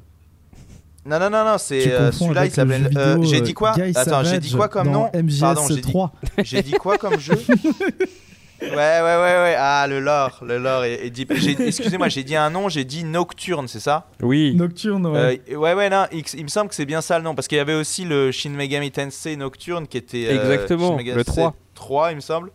Non, 1.05 1.19
non, 1.19 1.29
non, 1.29 1.43
non, 1.43 1.57
c'est 1.57 2.11
celui-là, 2.11 2.45
il 2.45 2.51
s'appelle. 2.51 2.89
j'ai 3.23 3.41
dit 3.41 3.53
quoi? 3.53 3.73
Attends, 3.95 4.23
j'ai 4.23 4.39
dit 4.39 4.53
quoi 4.53 4.67
comme 4.67 4.89
nom? 4.89 5.09
Pardon, 5.39 5.67
j'ai 5.67 5.81
dit, 5.81 5.93
j'ai 6.43 6.61
dit 6.61 6.71
quoi 6.73 6.97
comme 6.97 7.19
jeu? 7.19 7.37
Ouais, 8.61 8.69
ouais, 8.69 9.01
ouais, 9.01 9.37
ouais. 9.41 9.55
Ah, 9.57 9.87
le 9.89 9.99
lore, 9.99 10.43
le 10.45 10.59
lore. 10.59 10.83
Excusez-moi, 10.83 12.09
j'ai 12.09 12.23
dit 12.23 12.35
un 12.35 12.49
nom, 12.51 12.69
j'ai 12.69 12.83
dit 12.83 13.03
Nocturne, 13.03 13.67
c'est 13.67 13.79
ça? 13.79 14.07
Oui. 14.21 14.53
Nocturne, 14.55 15.07
ouais. 15.07 15.41
Euh, 15.51 15.55
ouais, 15.55 15.73
ouais, 15.73 15.89
non, 15.89 16.05
il, 16.11 16.43
me 16.43 16.47
semble 16.47 16.69
que 16.69 16.75
c'est 16.75 16.85
bien 16.85 17.01
ça 17.01 17.17
le 17.17 17.23
nom, 17.23 17.33
parce 17.33 17.47
qu'il 17.47 17.57
y 17.57 17.61
avait 17.61 17.73
aussi 17.73 18.05
le 18.05 18.31
Shin 18.31 18.51
Megami 18.51 18.91
Tensei 18.91 19.35
Nocturne 19.35 19.87
qui 19.87 19.97
était. 19.97 20.27
Euh, 20.27 20.41
Exactement, 20.41 20.95
le 20.97 21.23
3. 21.23 21.55
3, 21.73 22.11
il 22.11 22.15
me 22.15 22.21
semble. 22.21 22.51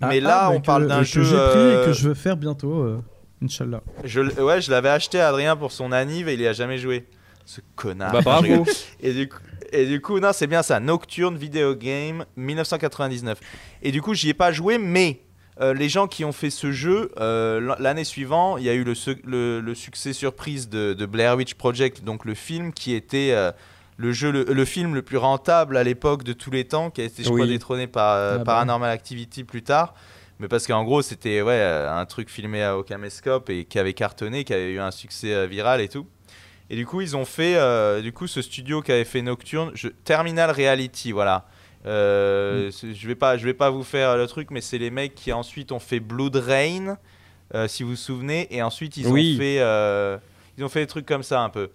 Ah, 0.00 0.06
mais 0.08 0.20
là, 0.20 0.44
ah, 0.44 0.50
on 0.52 0.60
parle 0.60 0.86
d'un 0.86 1.02
jeu. 1.02 1.22
Que 1.22 1.26
j'ai 1.26 1.36
pris 1.36 1.48
et 1.48 1.84
que 1.84 1.90
euh, 1.90 1.92
je 1.92 2.08
veux 2.08 2.14
faire 2.14 2.36
bientôt, 2.36 3.02
Inch'Allah. 3.42 3.82
Je, 4.04 4.20
ouais, 4.20 4.60
je 4.60 4.70
l'avais 4.70 4.88
acheté 4.88 5.20
à 5.20 5.28
Adrien 5.28 5.56
pour 5.56 5.72
son 5.72 5.90
anniv 5.90 6.28
et 6.28 6.34
il 6.34 6.40
y 6.40 6.46
a 6.46 6.52
jamais 6.52 6.78
joué. 6.78 7.06
Ce 7.44 7.60
connard. 7.76 8.12
Bah, 8.12 8.20
bravo. 8.22 8.64
et 9.00 9.12
du 9.12 9.28
coup. 9.28 9.38
Et 9.74 9.86
du 9.86 10.00
coup, 10.00 10.20
non, 10.20 10.30
c'est 10.32 10.46
bien 10.46 10.62
ça. 10.62 10.78
Nocturne 10.78 11.36
Video 11.36 11.74
Game 11.74 12.24
1999. 12.36 13.40
Et 13.82 13.90
du 13.90 14.00
coup, 14.00 14.14
j'y 14.14 14.28
ai 14.28 14.34
pas 14.34 14.52
joué, 14.52 14.78
mais 14.78 15.20
euh, 15.60 15.74
les 15.74 15.88
gens 15.88 16.06
qui 16.06 16.24
ont 16.24 16.32
fait 16.32 16.50
ce 16.50 16.70
jeu, 16.70 17.10
euh, 17.18 17.74
l'année 17.80 18.04
suivante, 18.04 18.58
il 18.60 18.66
y 18.66 18.68
a 18.68 18.74
eu 18.74 18.84
le, 18.84 19.60
le, 19.60 19.74
succès 19.74 20.12
surprise 20.12 20.68
de, 20.68 21.06
Blair 21.06 21.36
Witch 21.36 21.54
Project, 21.54 22.04
donc 22.04 22.24
le 22.24 22.34
film 22.34 22.72
qui 22.72 22.94
était 22.94 23.30
euh, 23.32 23.50
le, 23.96 24.12
jeu, 24.12 24.30
le, 24.30 24.64
film 24.64 24.94
le 24.94 25.02
plus 25.02 25.16
rentable 25.16 25.76
à 25.76 25.82
l'époque 25.82 26.22
de 26.22 26.32
tous 26.32 26.52
les 26.52 26.64
temps, 26.64 26.90
qui 26.90 27.00
a 27.00 27.04
été, 27.04 27.24
je 27.24 27.30
crois, 27.30 27.46
détrôné 27.46 27.88
par 27.88 28.16
ah 28.16 28.38
bah. 28.38 28.44
Paranormal 28.44 28.90
Activity 28.90 29.42
plus 29.42 29.62
tard. 29.62 29.94
Mais 30.38 30.46
parce 30.46 30.68
qu'en 30.68 30.84
gros, 30.84 31.02
c'était 31.02 31.42
ouais, 31.42 31.62
un 31.62 32.04
truc 32.06 32.28
filmé 32.28 32.64
au 32.68 32.84
caméscope 32.84 33.50
et 33.50 33.64
qui 33.64 33.78
avait 33.78 33.94
cartonné, 33.94 34.44
qui 34.44 34.52
avait 34.52 34.72
eu 34.72 34.80
un 34.80 34.90
succès 34.90 35.46
viral 35.48 35.80
et 35.80 35.88
tout. 35.88 36.06
Et 36.70 36.76
du 36.76 36.86
coup, 36.86 37.00
ils 37.00 37.16
ont 37.16 37.24
fait, 37.24 38.02
du 38.02 38.12
coup, 38.12 38.26
ce 38.26 38.40
studio 38.40 38.80
qui 38.80 38.92
avait 38.92 39.04
fait 39.04 39.22
Nocturne, 39.22 39.72
Terminal 40.04 40.50
Reality, 40.50 41.12
voilà. 41.12 41.46
Euh, 41.86 42.70
mm. 42.70 42.94
Je 42.94 43.06
vais 43.06 43.14
pas, 43.14 43.36
je 43.36 43.44
vais 43.44 43.54
pas 43.54 43.70
vous 43.70 43.82
faire 43.82 44.16
le 44.16 44.26
truc, 44.26 44.50
mais 44.50 44.60
c'est 44.60 44.78
les 44.78 44.90
mecs 44.90 45.14
qui 45.14 45.32
ensuite 45.32 45.72
ont 45.72 45.78
fait 45.78 46.00
Blood 46.00 46.36
Rain, 46.36 46.98
euh, 47.54 47.68
si 47.68 47.82
vous 47.82 47.90
vous 47.90 47.96
souvenez, 47.96 48.48
et 48.54 48.62
ensuite 48.62 48.96
ils 48.96 49.06
ont 49.06 49.14
fait, 49.14 49.60
euh, 49.60 50.16
ils 50.56 50.64
ont 50.64 50.68
fait 50.68 50.80
des 50.80 50.86
trucs 50.86 51.06
comme 51.06 51.22
ça 51.22 51.42
un 51.42 51.50
peu. 51.50 51.70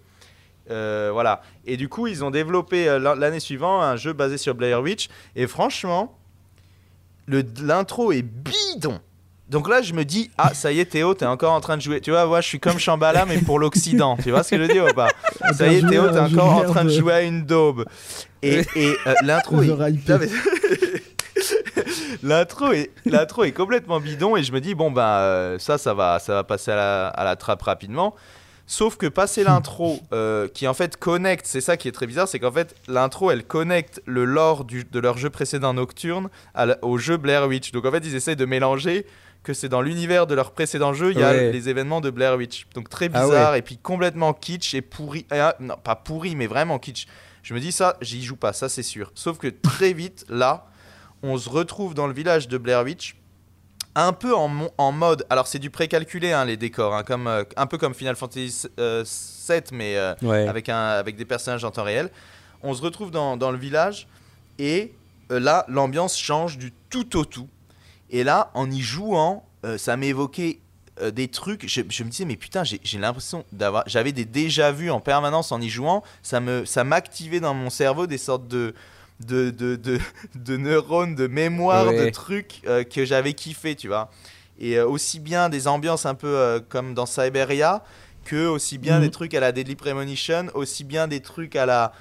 voilà. 0.67 1.41
Et 1.65 1.77
du 1.77 1.89
coup, 1.89 2.07
ils 2.07 2.23
ont 2.23 2.31
développé 2.31 2.85
l'année 2.99 3.39
suivante 3.39 3.83
un 3.83 3.95
jeu 3.95 4.13
basé 4.13 4.37
sur 4.37 4.55
Blair 4.55 4.81
Witch, 4.81 5.09
et 5.35 5.47
franchement, 5.47 6.17
l'intro 7.27 8.11
est 8.11 8.23
bidon. 8.23 8.99
Donc 9.49 9.67
là, 9.67 9.81
je 9.81 9.93
me 9.93 10.05
dis, 10.05 10.29
ah, 10.37 10.53
ça 10.53 10.71
y 10.71 10.79
est, 10.79 10.85
Théo, 10.85 11.15
t'es 11.15 11.25
encore 11.25 11.53
en 11.53 11.59
train 11.59 11.75
de 11.75 11.81
jouer. 11.81 12.01
Tu 12.01 12.11
vois, 12.11 12.27
moi, 12.27 12.39
je 12.39 12.47
suis 12.47 12.59
comme 12.59 12.77
Shambhala, 12.77 13.25
mais 13.25 13.39
pour 13.39 13.57
l'Occident. 13.57 14.15
Tu 14.21 14.29
vois 14.29 14.43
ce 14.43 14.51
que 14.51 14.57
je 14.57 14.61
veux 14.61 14.67
dire 14.67 14.85
ou 14.85 14.93
pas 14.93 15.09
Ça 15.57 15.67
y 15.67 15.77
est, 15.77 15.87
Théo, 15.87 16.07
t'es 16.09 16.19
encore 16.19 16.53
en 16.53 16.65
train 16.65 16.85
de 16.85 16.89
jouer 16.89 17.13
à 17.13 17.21
une 17.21 17.45
daube. 17.45 17.85
Et, 18.43 18.61
et 18.75 18.95
euh, 19.07 19.13
l'intro 19.23 19.63
est... 19.63 19.69
l'intro 22.23 22.71
est 22.71 22.89
l'intro 23.05 23.43
est 23.43 23.51
complètement 23.51 23.99
bidon 23.99 24.35
et 24.35 24.43
je 24.43 24.51
me 24.51 24.59
dis 24.59 24.75
bon 24.75 24.91
ben 24.91 25.03
euh, 25.03 25.59
ça 25.59 25.77
ça 25.77 25.93
va 25.93 26.19
ça 26.19 26.33
va 26.33 26.43
passer 26.43 26.71
à 26.71 26.75
la, 26.75 27.07
à 27.07 27.23
la 27.23 27.37
trappe 27.37 27.61
rapidement 27.61 28.13
sauf 28.67 28.97
que 28.97 29.07
passer 29.07 29.43
l'intro 29.43 29.99
euh, 30.11 30.47
qui 30.47 30.67
en 30.67 30.73
fait 30.73 30.97
connecte 30.97 31.45
c'est 31.47 31.61
ça 31.61 31.77
qui 31.77 31.87
est 31.87 31.91
très 31.91 32.07
bizarre 32.07 32.27
c'est 32.27 32.39
qu'en 32.39 32.51
fait 32.51 32.75
l'intro 32.87 33.31
elle 33.31 33.43
connecte 33.43 34.01
le 34.05 34.25
lore 34.25 34.65
du, 34.65 34.83
de 34.83 34.99
leur 34.99 35.17
jeu 35.17 35.29
précédent 35.29 35.73
Nocturne 35.73 36.29
au 36.81 36.97
jeu 36.97 37.15
Blair 37.17 37.47
Witch 37.47 37.71
donc 37.71 37.85
en 37.85 37.91
fait 37.91 38.03
ils 38.05 38.15
essayent 38.15 38.35
de 38.35 38.45
mélanger 38.45 39.05
que 39.43 39.53
c'est 39.53 39.69
dans 39.69 39.81
l'univers 39.81 40.27
de 40.27 40.35
leur 40.35 40.51
précédent 40.51 40.93
jeu, 40.93 41.11
il 41.11 41.19
y 41.19 41.23
a 41.23 41.51
les 41.51 41.69
événements 41.69 42.01
de 42.01 42.09
Blair 42.09 42.35
Witch. 42.35 42.67
Donc 42.73 42.89
très 42.89 43.09
ah 43.13 43.23
bizarre 43.23 43.55
et 43.55 43.61
puis 43.61 43.77
complètement 43.77 44.33
kitsch 44.33 44.73
et 44.73 44.81
pourri. 44.81 45.25
Ah, 45.31 45.55
non, 45.59 45.75
pas 45.77 45.95
pourri, 45.95 46.35
mais 46.35 46.47
vraiment 46.47 46.79
kitsch. 46.79 47.07
Je 47.41 47.53
me 47.53 47.59
dis 47.59 47.71
ça, 47.71 47.95
j'y 48.01 48.21
joue 48.21 48.35
pas, 48.35 48.53
ça 48.53 48.69
c'est 48.69 48.83
sûr. 48.83 49.11
Sauf 49.15 49.37
que 49.37 49.47
très 49.47 49.93
vite, 49.93 50.25
là, 50.29 50.67
on 51.23 51.37
se 51.37 51.49
retrouve 51.49 51.93
dans 51.93 52.07
le 52.07 52.13
village 52.13 52.47
de 52.47 52.57
Blair 52.57 52.83
Witch, 52.83 53.15
un 53.95 54.13
peu 54.13 54.35
en, 54.35 54.69
en 54.77 54.91
mode. 54.91 55.25
Alors 55.29 55.47
c'est 55.47 55.59
du 55.59 55.69
précalculé, 55.69 56.31
hein, 56.31 56.45
les 56.45 56.57
décors, 56.57 56.93
hein, 56.93 57.03
comme, 57.03 57.27
euh, 57.27 57.43
un 57.55 57.65
peu 57.65 57.77
comme 57.77 57.93
Final 57.93 58.15
Fantasy 58.15 58.67
VII, 58.67 58.73
euh, 58.79 59.03
mais 59.71 59.97
euh, 59.97 60.13
avec, 60.47 60.69
un, 60.69 60.89
avec 60.89 61.15
des 61.15 61.25
personnages 61.25 61.63
en 61.63 61.71
temps 61.71 61.83
réel. 61.83 62.09
On 62.61 62.73
se 62.73 62.81
retrouve 62.81 63.09
dans, 63.09 63.37
dans 63.37 63.51
le 63.51 63.57
village 63.57 64.07
et 64.57 64.93
là, 65.29 65.65
l'ambiance 65.69 66.17
change 66.17 66.57
du 66.57 66.73
tout 66.89 67.17
au 67.17 67.23
tout. 67.23 67.47
Et 68.09 68.23
là, 68.23 68.51
en 68.53 68.69
y 68.69 68.81
jouant, 68.81 69.45
ça 69.77 69.97
m'évoquait 69.97 70.59
euh, 71.01 71.11
des 71.11 71.27
trucs. 71.29 71.67
Je, 71.67 71.81
me 71.81 72.09
disais, 72.09 72.25
mais 72.25 72.35
putain, 72.35 72.63
j'ai 72.63 72.99
l'impression 72.99 73.45
d'avoir. 73.51 73.83
J'avais 73.87 74.11
des 74.11 74.25
déjà-vus 74.25 74.91
en 74.91 74.99
permanence 74.99 75.51
en 75.51 75.61
y 75.61 75.69
jouant. 75.69 76.03
Ça 76.23 76.39
me, 76.39 76.65
ça 76.65 76.83
m'activait 76.83 77.39
dans 77.39 77.53
mon 77.53 77.69
cerveau 77.69 78.07
des 78.07 78.17
sortes 78.17 78.47
de. 78.47 78.73
De, 79.19 79.49
de, 79.49 79.75
de, 79.75 80.57
neurones, 80.57 81.13
de 81.13 81.27
mémoire, 81.27 81.91
de 81.91 82.09
trucs 82.09 82.61
euh, 82.65 82.85
que 82.85 83.03
j'avais 83.03 83.33
kiffé, 83.33 83.75
tu 83.75 83.89
vois. 83.89 84.09
Et 84.59 84.77
euh, 84.77 84.87
aussi 84.87 85.19
bien 85.19 85.49
des 85.49 85.67
ambiances 85.67 86.05
un 86.05 86.15
peu 86.15 86.63
comme 86.69 86.93
dans 86.93 87.05
Cyberia, 87.05 87.83
que 88.23 88.47
aussi 88.47 88.77
bien 88.77 89.01
des 89.01 89.07
mhm. 89.07 89.11
trucs 89.11 89.33
à 89.33 89.41
la 89.41 89.51
Deadly 89.51 89.75
Premonition, 89.75 90.45
aussi 90.53 90.85
bien 90.85 91.09
des 91.09 91.19
trucs 91.19 91.57
à 91.57 91.65
la 91.65 91.91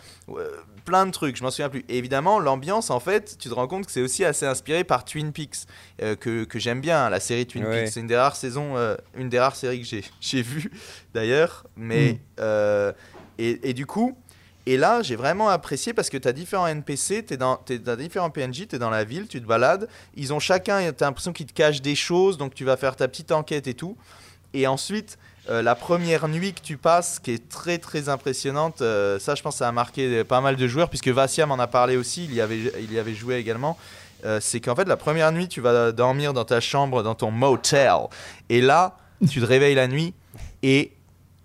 plein 0.88 1.04
de 1.04 1.10
trucs, 1.10 1.36
je 1.36 1.44
m'en 1.44 1.50
souviens 1.50 1.68
plus. 1.68 1.84
Et 1.90 1.98
évidemment, 1.98 2.40
l'ambiance, 2.40 2.88
en 2.88 2.98
fait, 2.98 3.36
tu 3.38 3.50
te 3.50 3.54
rends 3.54 3.68
compte 3.68 3.84
que 3.84 3.92
c'est 3.92 4.00
aussi 4.00 4.24
assez 4.24 4.46
inspiré 4.46 4.84
par 4.84 5.04
Twin 5.04 5.32
Peaks, 5.32 5.66
euh, 6.00 6.16
que, 6.16 6.44
que 6.44 6.58
j'aime 6.58 6.80
bien, 6.80 7.10
la 7.10 7.20
série 7.20 7.46
Twin 7.46 7.64
Peaks. 7.64 7.88
C'est 7.88 8.00
une 8.00 8.06
des 8.06 8.16
rares 8.16 8.36
saisons, 8.36 8.78
euh, 8.78 8.96
une 9.14 9.28
des 9.28 9.38
rares 9.38 9.54
séries 9.54 9.82
que 9.82 10.00
j'ai 10.20 10.42
vues 10.42 10.72
d'ailleurs. 11.12 11.66
Mais, 11.76 12.12
mm. 12.12 12.18
euh, 12.40 12.92
et, 13.38 13.68
et, 13.68 13.74
du 13.74 13.84
coup, 13.84 14.16
et 14.64 14.78
là, 14.78 15.02
j'ai 15.02 15.14
vraiment 15.14 15.50
apprécié 15.50 15.92
parce 15.92 16.08
que 16.08 16.16
tu 16.16 16.26
as 16.26 16.32
différents 16.32 16.66
NPC, 16.66 17.26
tu 17.26 17.34
es, 17.34 17.36
dans, 17.36 17.60
es 17.68 17.78
dans 17.78 17.96
différents 17.96 18.30
PNJ, 18.30 18.66
tu 18.66 18.76
es 18.76 18.78
dans 18.78 18.90
la 18.90 19.04
ville, 19.04 19.28
tu 19.28 19.42
te 19.42 19.46
balades. 19.46 19.90
Ils 20.14 20.32
ont 20.32 20.40
chacun, 20.40 20.80
tu 20.90 21.04
as 21.04 21.06
l'impression 21.06 21.34
qu'ils 21.34 21.46
te 21.46 21.52
cachent 21.52 21.82
des 21.82 21.96
choses, 21.96 22.38
donc 22.38 22.54
tu 22.54 22.64
vas 22.64 22.78
faire 22.78 22.96
ta 22.96 23.08
petite 23.08 23.30
enquête 23.30 23.66
et 23.66 23.74
tout. 23.74 23.98
Et 24.54 24.66
ensuite, 24.66 25.18
euh, 25.50 25.62
la 25.62 25.74
première 25.74 26.28
nuit 26.28 26.52
que 26.52 26.60
tu 26.60 26.76
passes, 26.76 27.18
qui 27.18 27.32
est 27.32 27.48
très 27.48 27.78
très 27.78 28.08
impressionnante, 28.08 28.82
euh, 28.82 29.18
ça 29.18 29.34
je 29.34 29.42
pense 29.42 29.56
ça 29.56 29.68
a 29.68 29.72
marqué 29.72 30.22
pas 30.24 30.40
mal 30.40 30.56
de 30.56 30.68
joueurs, 30.68 30.90
puisque 30.90 31.08
Vassia 31.08 31.46
m'en 31.46 31.58
a 31.58 31.66
parlé 31.66 31.96
aussi, 31.96 32.24
il 32.24 32.34
y 32.34 32.40
avait, 32.40 32.58
il 32.58 32.92
y 32.92 32.98
avait 32.98 33.14
joué 33.14 33.36
également. 33.36 33.78
Euh, 34.24 34.40
c'est 34.42 34.60
qu'en 34.60 34.74
fait 34.74 34.86
la 34.86 34.96
première 34.96 35.32
nuit 35.32 35.48
tu 35.48 35.60
vas 35.60 35.92
dormir 35.92 36.34
dans 36.34 36.44
ta 36.44 36.60
chambre, 36.60 37.02
dans 37.02 37.14
ton 37.14 37.30
motel, 37.30 37.92
et 38.48 38.60
là 38.60 38.96
tu 39.30 39.40
te 39.40 39.44
réveilles 39.46 39.74
la 39.74 39.88
nuit 39.88 40.12
et 40.62 40.92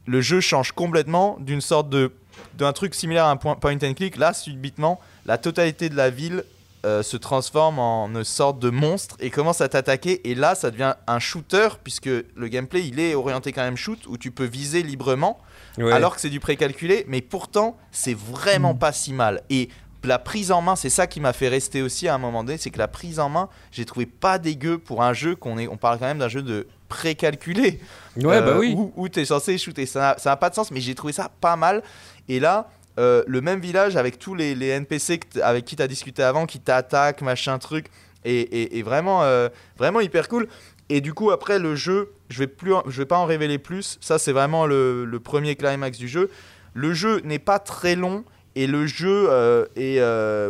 le 0.06 0.20
jeu 0.22 0.42
change 0.42 0.74
complètement 0.74 1.38
d'une 1.40 1.62
sorte 1.62 1.90
de 1.90 2.12
d'un 2.56 2.74
truc 2.74 2.96
similaire 2.96 3.26
à 3.26 3.32
un 3.32 3.38
point, 3.38 3.56
point 3.56 3.78
and 3.84 3.94
click. 3.94 4.18
Là 4.18 4.34
subitement 4.34 5.00
la 5.26 5.38
totalité 5.38 5.88
de 5.88 5.96
la 5.96 6.10
ville 6.10 6.44
euh, 6.86 7.02
se 7.02 7.16
transforme 7.16 7.80
en 7.80 8.08
une 8.08 8.24
sorte 8.26 8.60
de 8.60 8.70
monstre 8.70 9.16
et 9.20 9.30
commence 9.30 9.62
à 9.62 9.70
t'attaquer. 9.70 10.30
Et 10.30 10.36
là, 10.36 10.54
ça 10.54 10.70
devient 10.70 10.96
un 11.08 11.20
shooter, 11.20 11.70
puisque 11.84 12.08
le 12.08 12.48
gameplay, 12.48 12.86
il 12.86 13.00
est 13.00 13.16
orienté 13.16 13.54
quand 13.54 13.62
même 13.62 13.78
shoot, 13.78 14.06
où 14.08 14.18
tu 14.18 14.32
peux 14.32 14.44
viser 14.44 14.84
librement, 14.84 15.40
alors 15.78 16.16
que 16.16 16.22
c'est 16.22 16.30
du 16.30 16.40
précalculé. 16.40 17.06
Mais 17.08 17.22
pourtant, 17.22 17.78
c'est 17.92 18.18
vraiment 18.18 18.74
mm. 18.74 18.80
pas 18.80 18.92
si 18.92 19.14
mal. 19.14 19.44
Et 19.50 19.70
la 20.04 20.20
prise 20.20 20.52
en 20.52 20.62
main, 20.62 20.76
c'est 20.76 20.90
ça 20.90 21.08
qui 21.08 21.22
m'a 21.22 21.34
fait 21.34 21.48
rester 21.48 21.82
aussi 21.82 22.08
à 22.08 22.16
un 22.16 22.18
moment 22.18 22.44
donné, 22.44 22.58
c'est 22.58 22.70
que 22.70 22.80
la 22.80 22.90
prise 22.90 23.20
en 23.20 23.30
main, 23.30 23.50
j'ai 23.72 23.86
trouvé 23.86 24.06
pas 24.06 24.38
dégueu 24.38 24.78
pour 24.78 25.04
un 25.04 25.14
jeu 25.14 25.36
qu'on 25.36 25.58
est, 25.58 25.68
on 25.68 25.78
parle 25.78 26.00
quand 26.00 26.06
même 26.06 26.20
d'un 26.20 26.28
jeu 26.28 26.42
de 26.42 26.68
précalculé. 26.90 27.80
Ouais, 28.18 28.42
bah 28.42 28.58
oui. 28.60 28.76
Où, 28.78 28.92
où 28.96 29.10
tu 29.10 29.22
es 29.22 29.26
censé 29.26 29.58
shooter. 29.58 29.86
Ça 29.86 30.18
n'a 30.26 30.36
pas 30.36 30.50
de 30.50 30.56
sens, 30.56 30.70
mais 30.72 30.82
j'ai 30.82 30.96
trouvé 30.96 31.14
ça 31.14 31.32
pas 31.40 31.56
mal. 31.56 31.82
Et 32.28 32.40
là, 32.40 32.70
euh, 33.00 33.24
le 33.26 33.42
même 33.42 33.60
village 33.60 33.96
avec 33.96 34.20
tous 34.20 34.36
les, 34.36 34.54
NPC 34.70 35.20
avec 35.42 35.66
qui 35.66 35.76
tu 35.76 35.82
as 35.82 35.88
discuté 35.88 36.24
avant, 36.24 36.46
qui 36.46 36.60
t'attaquent, 36.60 37.22
machin 37.22 37.58
truc, 37.58 37.88
et, 38.26 38.82
vraiment, 38.84 39.24
euh, 39.24 39.50
vraiment 39.78 40.00
hyper 40.00 40.28
cool. 40.28 40.48
Et 40.90 41.02
du 41.02 41.14
coup, 41.14 41.32
après 41.32 41.60
le 41.60 41.76
jeu, 41.76 42.14
je 42.30 42.40
vais, 42.40 42.48
plus, 42.48 42.74
je 42.88 42.98
vais 42.98 43.06
pas 43.06 43.18
en 43.18 43.26
révéler 43.26 43.58
plus. 43.58 43.98
Ça, 44.02 44.20
c'est 44.20 44.32
vraiment 44.32 44.66
le, 44.66 45.20
premier 45.24 45.56
climax 45.56 45.98
du 45.98 46.08
jeu. 46.08 46.30
Le 46.74 46.94
jeu 46.94 47.22
n'est 47.24 47.40
pas 47.40 47.60
très 47.60 47.96
long. 47.96 48.24
Et 48.56 48.68
le 48.68 48.86
jeu 48.86 49.30
euh, 49.32 49.66
est. 49.76 50.00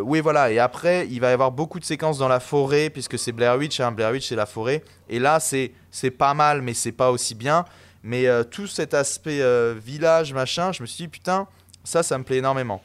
oui, 0.01 0.19
voilà. 0.19 0.51
Et 0.51 0.59
après, 0.59 1.07
il 1.09 1.21
va 1.21 1.29
y 1.29 1.33
avoir 1.33 1.51
beaucoup 1.53 1.79
de 1.79 1.85
séquences 1.85 2.17
dans 2.17 2.27
la 2.27 2.41
forêt, 2.41 2.89
puisque 2.89 3.17
c'est 3.17 3.31
Blair 3.31 3.57
Witch. 3.57 3.79
Hein. 3.79 3.93
Blair 3.93 4.11
Witch, 4.11 4.27
c'est 4.27 4.35
la 4.35 4.45
forêt. 4.45 4.83
Et 5.07 5.19
là, 5.19 5.39
c'est 5.39 5.71
pas 6.11 6.33
mal, 6.33 6.61
mais 6.61 6.73
c'est 6.73 6.91
pas 6.91 7.11
aussi 7.11 7.33
bien. 7.33 7.63
Mais 8.03 8.25
tout 8.51 8.67
cet 8.67 8.93
aspect 8.93 9.41
village, 9.75 10.33
machin, 10.33 10.73
je 10.73 10.81
me 10.81 10.85
suis 10.85 11.05
dit, 11.05 11.07
putain, 11.07 11.47
ça, 11.83 12.03
ça 12.03 12.17
me 12.17 12.23
plaît 12.23 12.37
énormément. 12.37 12.81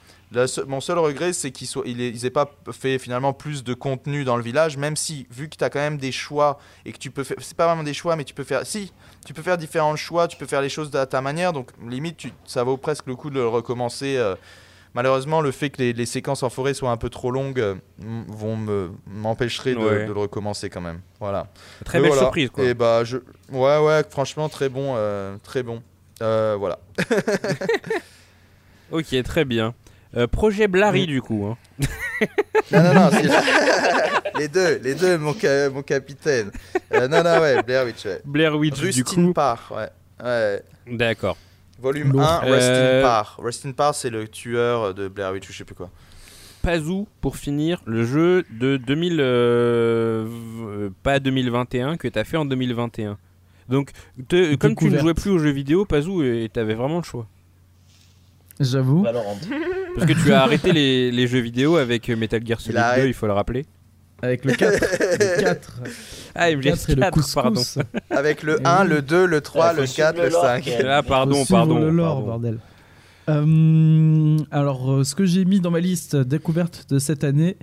mon 0.66 0.80
seul 0.80 0.98
regret, 0.98 1.32
c'est 1.32 1.50
qu'ils 1.52 1.96
n'aient 1.96 2.30
pas 2.30 2.50
fait 2.72 2.98
finalement 2.98 3.32
plus 3.32 3.64
de 3.64 3.74
contenu 3.74 4.24
dans 4.24 4.36
le 4.36 4.42
village, 4.42 4.76
même 4.76 4.96
si, 4.96 5.26
vu 5.30 5.48
que 5.48 5.56
tu 5.56 5.64
as 5.64 5.70
quand 5.70 5.78
même 5.78 5.98
des 5.98 6.12
choix 6.12 6.58
et 6.84 6.92
que 6.92 6.98
tu 6.98 7.10
peux 7.10 7.24
faire. 7.24 7.36
C'est 7.40 7.56
pas 7.56 7.66
vraiment 7.66 7.84
des 7.84 7.94
choix, 7.94 8.16
mais 8.16 8.24
tu 8.24 8.34
peux 8.34 8.44
faire. 8.44 8.66
Si, 8.66 8.92
tu 9.24 9.32
peux 9.34 9.42
faire 9.42 9.56
différents 9.58 9.96
choix, 9.96 10.28
tu 10.28 10.36
peux 10.36 10.46
faire 10.46 10.60
les 10.62 10.68
choses 10.68 10.90
de 10.90 11.04
ta 11.04 11.20
manière, 11.20 11.52
donc 11.52 11.70
limite, 11.86 12.20
ça 12.44 12.62
vaut 12.64 12.76
presque 12.76 13.06
le 13.06 13.14
coup 13.16 13.30
de 13.30 13.36
le 13.36 13.46
recommencer. 13.48 14.16
Euh, 14.16 14.34
malheureusement, 14.94 15.40
le 15.40 15.50
fait 15.52 15.70
que 15.70 15.78
les, 15.78 15.92
les 15.92 16.06
séquences 16.06 16.42
en 16.42 16.50
forêt 16.50 16.74
soient 16.74 16.90
un 16.90 16.96
peu 16.96 17.08
trop 17.10 17.30
longues 17.30 17.60
euh, 17.60 17.74
vont 18.00 18.56
me 18.56 18.90
m'empêcherait 19.06 19.74
de, 19.74 19.78
Ouais. 19.78 20.06
de 20.06 20.12
le 20.12 20.18
recommencer 20.20 20.68
quand 20.70 20.80
même. 20.80 21.00
Voilà. 21.20 21.46
Très 21.84 21.98
Mais 21.98 22.02
belle 22.02 22.10
voilà. 22.12 22.22
surprise, 22.22 22.50
quoi. 22.50 22.64
Et 22.64 22.74
bah, 22.74 23.04
je... 23.04 23.18
ouais, 23.52 23.78
ouais, 23.78 24.02
franchement, 24.10 24.48
très 24.48 24.68
bon, 24.68 24.94
euh, 24.96 25.36
très 25.44 25.62
bon. 25.62 25.82
Euh, 26.20 26.56
voilà. 26.58 26.80
Ok, 28.90 29.22
très 29.24 29.44
bien. 29.44 29.74
Euh, 30.16 30.26
projet 30.26 30.68
Blary, 30.68 31.06
du 31.06 31.20
coup. 31.22 31.46
hein. 31.46 31.56
Non, 32.72 32.82
non, 32.82 32.94
non, 32.94 33.10
c'est- 33.12 34.38
les 34.38 34.48
deux, 34.48 34.78
les 34.82 34.94
deux, 34.94 35.16
mon, 35.18 35.32
ca- 35.34 35.70
mon 35.70 35.82
capitaine. 35.82 36.50
Euh, 36.92 37.06
non, 37.08 37.22
non, 37.22 37.38
ouais, 37.40 37.62
Blair 37.62 37.84
Witch, 37.86 38.04
ouais. 38.04 38.20
Blair 38.24 38.56
Witch, 38.58 38.78
du 38.80 38.86
Rustin 38.86 39.26
coup. 39.26 39.32
Parr, 39.32 39.72
ouais. 39.74 39.88
ouais. 40.26 40.62
D'accord. 40.96 41.36
Volume 41.80 42.12
Lourd. 42.12 42.22
1, 42.22 42.38
Rustin 42.40 42.56
Euh, 42.72 43.02
Parr. 43.02 43.36
Rustin 43.38 43.72
Parr, 43.72 43.94
c'est 43.94 44.10
le 44.10 44.26
tueur 44.28 44.92
de 44.94 45.08
Blair 45.08 45.32
Witch 45.32 45.48
ou 45.48 45.52
je 45.52 45.58
sais 45.58 45.64
plus 45.64 45.74
quoi. 45.76 45.90
Pazou, 46.62 47.06
pour 47.20 47.36
finir, 47.36 47.80
le 47.86 48.04
jeu 48.04 48.44
de 48.50 48.76
2000. 48.76 49.18
euh, 49.20 50.26
v- 50.26 50.90
pas 51.02 51.20
2021, 51.20 51.96
que 51.96 52.08
t'as 52.08 52.24
fait 52.24 52.36
en 52.36 52.44
2021. 52.44 53.16
Donc, 53.68 53.90
te- 54.28 54.56
comme 54.56 54.74
tu 54.74 54.86
ne 54.86 54.90
Découverte. 54.90 55.02
jouais 55.02 55.14
plus 55.14 55.30
aux 55.30 55.38
jeux 55.38 55.50
vidéo, 55.52 55.84
Pazou, 55.84 56.22
et 56.22 56.50
t'avais 56.52 56.74
vraiment 56.74 56.96
le 56.98 57.04
choix. 57.04 57.26
J'avoue. 58.60 59.02
Valorant. 59.02 59.36
Parce 59.96 60.06
que 60.06 60.12
tu 60.22 60.32
as 60.32 60.42
arrêté 60.42 60.72
les, 60.72 61.10
les 61.10 61.26
jeux 61.26 61.40
vidéo 61.40 61.76
avec 61.76 62.08
Metal 62.08 62.44
Gear 62.46 62.60
Solid 62.60 62.76
a 62.78 62.80
2, 62.82 62.86
arrêté. 62.86 63.08
il 63.08 63.14
faut 63.14 63.26
le 63.26 63.32
rappeler. 63.32 63.66
Avec 64.22 64.44
le 64.44 64.52
4. 64.52 64.72
le 65.20 65.40
4. 65.42 65.80
Ah, 66.34 66.50
Le 66.50 66.60
4 66.60 66.90
et 66.90 66.94
le 66.96 67.00
4, 67.02 67.14
couscous. 67.14 67.34
pardon. 67.34 67.62
Avec 68.10 68.42
le 68.42 68.58
Eh 68.60 68.66
1, 68.66 68.82
oui. 68.82 68.88
le 68.88 69.02
2, 69.02 69.26
le 69.26 69.40
3, 69.40 69.66
Ouais, 69.68 69.74
faut 69.74 69.80
le 69.80 69.86
suivre 69.86 70.08
4, 70.08 70.16
le 70.18 70.22
le 70.24 70.28
lore, 70.30 70.42
5. 70.42 70.64
Ken. 70.64 70.86
Ah, 70.88 71.02
pardon, 71.02 71.44
pardon. 71.48 71.78
le 71.78 71.90
lore, 71.90 72.14
pardon. 72.16 72.26
bordel. 72.26 72.58
Euh, 73.28 74.38
alors, 74.50 74.90
euh, 74.92 75.04
ce 75.04 75.14
que 75.14 75.24
j'ai 75.24 75.44
mis 75.44 75.60
dans 75.60 75.70
ma 75.70 75.80
liste 75.80 76.16
découverte 76.16 76.86
de 76.90 76.98
cette 76.98 77.24
année, 77.24 77.56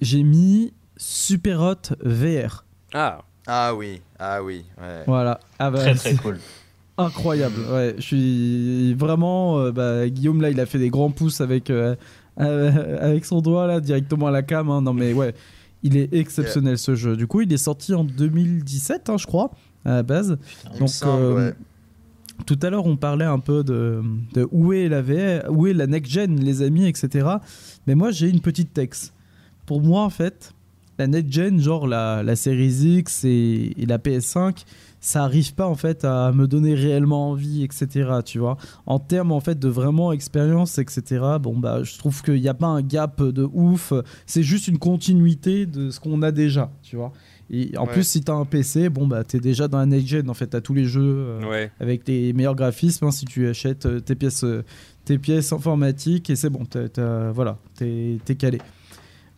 j'ai 0.00 0.22
mis 0.22 0.72
Super 0.96 1.60
Hot 1.60 1.94
VR. 2.02 2.64
Ah, 2.94 3.22
Ah 3.46 3.74
oui, 3.74 4.00
ah 4.18 4.42
oui, 4.42 4.64
ouais. 4.80 5.02
Voilà. 5.06 5.38
Ah 5.58 5.70
bah, 5.70 5.78
Très 5.80 5.94
très 5.94 6.10
c'est 6.12 6.16
cool. 6.16 6.38
Incroyable. 6.98 7.56
Ouais, 7.72 7.94
je 7.98 8.02
suis 8.02 8.94
vraiment. 8.94 9.58
euh, 9.58 9.72
bah, 9.72 10.08
Guillaume 10.08 10.40
là, 10.42 10.50
il 10.50 10.60
a 10.60 10.66
fait 10.66 10.78
des 10.78 10.90
grands 10.90 11.10
pouces 11.10 11.40
avec 11.40 11.70
euh, 11.70 11.94
euh, 12.40 12.98
avec 13.00 13.24
son 13.24 13.40
doigt 13.40 13.66
là 13.66 13.80
directement 13.80 14.26
à 14.26 14.30
la 14.30 14.42
cam. 14.42 14.70
hein. 14.70 14.82
Non 14.82 14.92
mais 14.94 15.12
ouais, 15.12 15.34
il 15.82 15.96
est 15.96 16.12
exceptionnel 16.14 16.78
ce 16.78 16.94
jeu. 16.94 17.16
Du 17.16 17.26
coup, 17.26 17.40
il 17.40 17.52
est 17.52 17.56
sorti 17.56 17.94
en 17.94 18.04
2017, 18.04 19.08
hein, 19.10 19.16
je 19.18 19.26
crois, 19.26 19.50
à 19.84 19.96
la 19.96 20.02
base. 20.02 20.38
Donc, 20.78 20.88
semble, 20.88 21.22
euh, 21.22 21.34
ouais. 21.48 21.54
Tout 22.46 22.58
à 22.62 22.70
l'heure, 22.70 22.86
on 22.86 22.96
parlait 22.96 23.24
un 23.24 23.38
peu 23.38 23.62
de, 23.62 24.02
de 24.34 24.48
où 24.50 24.72
est 24.72 24.88
la 24.88 25.02
VR, 25.02 25.50
où 25.50 25.66
est 25.66 25.74
la 25.74 25.86
next-gen, 25.86 26.40
les 26.40 26.62
amis, 26.62 26.86
etc. 26.86 27.28
Mais 27.86 27.94
moi, 27.94 28.10
j'ai 28.10 28.28
une 28.28 28.40
petite 28.40 28.72
texte. 28.72 29.12
Pour 29.66 29.80
moi, 29.80 30.02
en 30.02 30.10
fait, 30.10 30.52
la 30.98 31.06
next-gen, 31.06 31.60
genre 31.60 31.86
la, 31.86 32.22
la 32.22 32.34
Series 32.34 32.98
X 32.98 33.24
et, 33.24 33.74
et 33.76 33.86
la 33.86 33.98
PS5, 33.98 34.64
ça 35.02 35.24
arrive 35.24 35.52
pas 35.54 35.66
en 35.66 35.74
fait 35.74 36.04
à 36.06 36.32
me 36.32 36.46
donner 36.46 36.74
réellement 36.74 37.30
envie, 37.30 37.64
etc. 37.64 38.08
Tu 38.24 38.38
vois, 38.38 38.56
en 38.86 38.98
termes 38.98 39.32
en 39.32 39.40
fait 39.40 39.58
de 39.58 39.68
vraiment 39.68 40.12
expérience, 40.12 40.78
etc. 40.78 41.02
Bon 41.40 41.58
bah, 41.58 41.82
je 41.82 41.98
trouve 41.98 42.22
qu'il 42.22 42.40
n'y 42.40 42.48
a 42.48 42.54
pas 42.54 42.68
un 42.68 42.80
gap 42.82 43.20
de 43.22 43.46
ouf. 43.52 43.92
C'est 44.24 44.42
juste 44.44 44.68
une 44.68 44.78
continuité 44.78 45.66
de 45.66 45.90
ce 45.90 46.00
qu'on 46.00 46.22
a 46.22 46.30
déjà, 46.30 46.70
tu 46.82 46.96
vois. 46.96 47.12
Et 47.50 47.76
en 47.76 47.84
Ouais. 47.84 47.92
plus, 47.92 48.04
si 48.06 48.22
t'as 48.22 48.32
un 48.32 48.46
PC, 48.46 48.88
bon 48.88 49.06
bah, 49.06 49.24
t'es 49.24 49.40
déjà 49.40 49.68
dans 49.68 49.76
la 49.78 49.84
next-gen. 49.86 50.30
En 50.30 50.34
fait, 50.34 50.46
t'as 50.46 50.60
tous 50.62 50.72
les 50.72 50.84
jeux. 50.86 51.02
euh, 51.02 51.50
ouais. 51.50 51.70
avec 51.80 52.04
tes 52.04 52.32
meilleurs 52.32 52.54
graphismes 52.54 53.04
hein, 53.06 53.10
si 53.10 53.24
tu 53.26 53.46
achètes 53.48 53.84
euh, 53.86 54.00
tes 54.00 54.14
pièces 54.14 54.44
euh, 54.44 54.62
tes 55.04 55.18
pièces 55.18 55.52
informatiques 55.52 56.30
et 56.30 56.36
c'est 56.36 56.48
bon 56.48 56.64
t'as- 56.64 56.88
t'as- 56.88 57.32
voilà 57.32 57.58
t'es 57.76 58.18
t'es 58.24 58.36
calé 58.36 58.58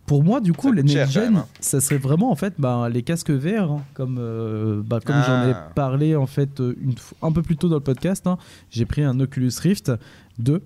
pour 0.07 0.23
moi 0.23 0.41
du 0.41 0.53
coup 0.53 0.71
les 0.73 0.83
next 0.83 1.13
gen 1.13 1.37
hein. 1.37 1.47
ça 1.61 1.81
serait 1.81 1.97
vraiment 1.99 2.31
en 2.31 2.35
fait 2.35 2.55
bah, 2.59 2.89
les 2.91 3.03
casques 3.03 3.31
VR 3.31 3.71
hein, 3.73 3.83
comme 3.95 4.19
euh, 4.21 4.83
bah, 4.85 5.01
comme 5.05 5.17
j'en 5.27 5.49
ai 5.49 5.53
Ah. 5.53 5.71
parlé 5.75 6.15
en 6.17 6.27
fait 6.27 6.61
euh, 6.61 6.77
une, 6.81 6.95
un 7.23 7.33
peu 7.33 7.43
plus 7.43 7.57
tôt 7.57 7.69
dans 7.69 7.77
le 7.77 7.83
podcast 7.83 8.27
hein. 8.27 8.37
j'ai 8.71 8.85
pris 8.85 9.03
un 9.03 9.19
Oculus 9.21 9.53
Rift 9.63 9.93
2 10.39 10.63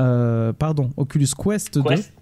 euh, 0.00 0.52
pardon 0.52 0.90
Oculus 0.96 1.28
Quest 1.36 1.74
2 1.74 1.82
Quest? 1.82 2.12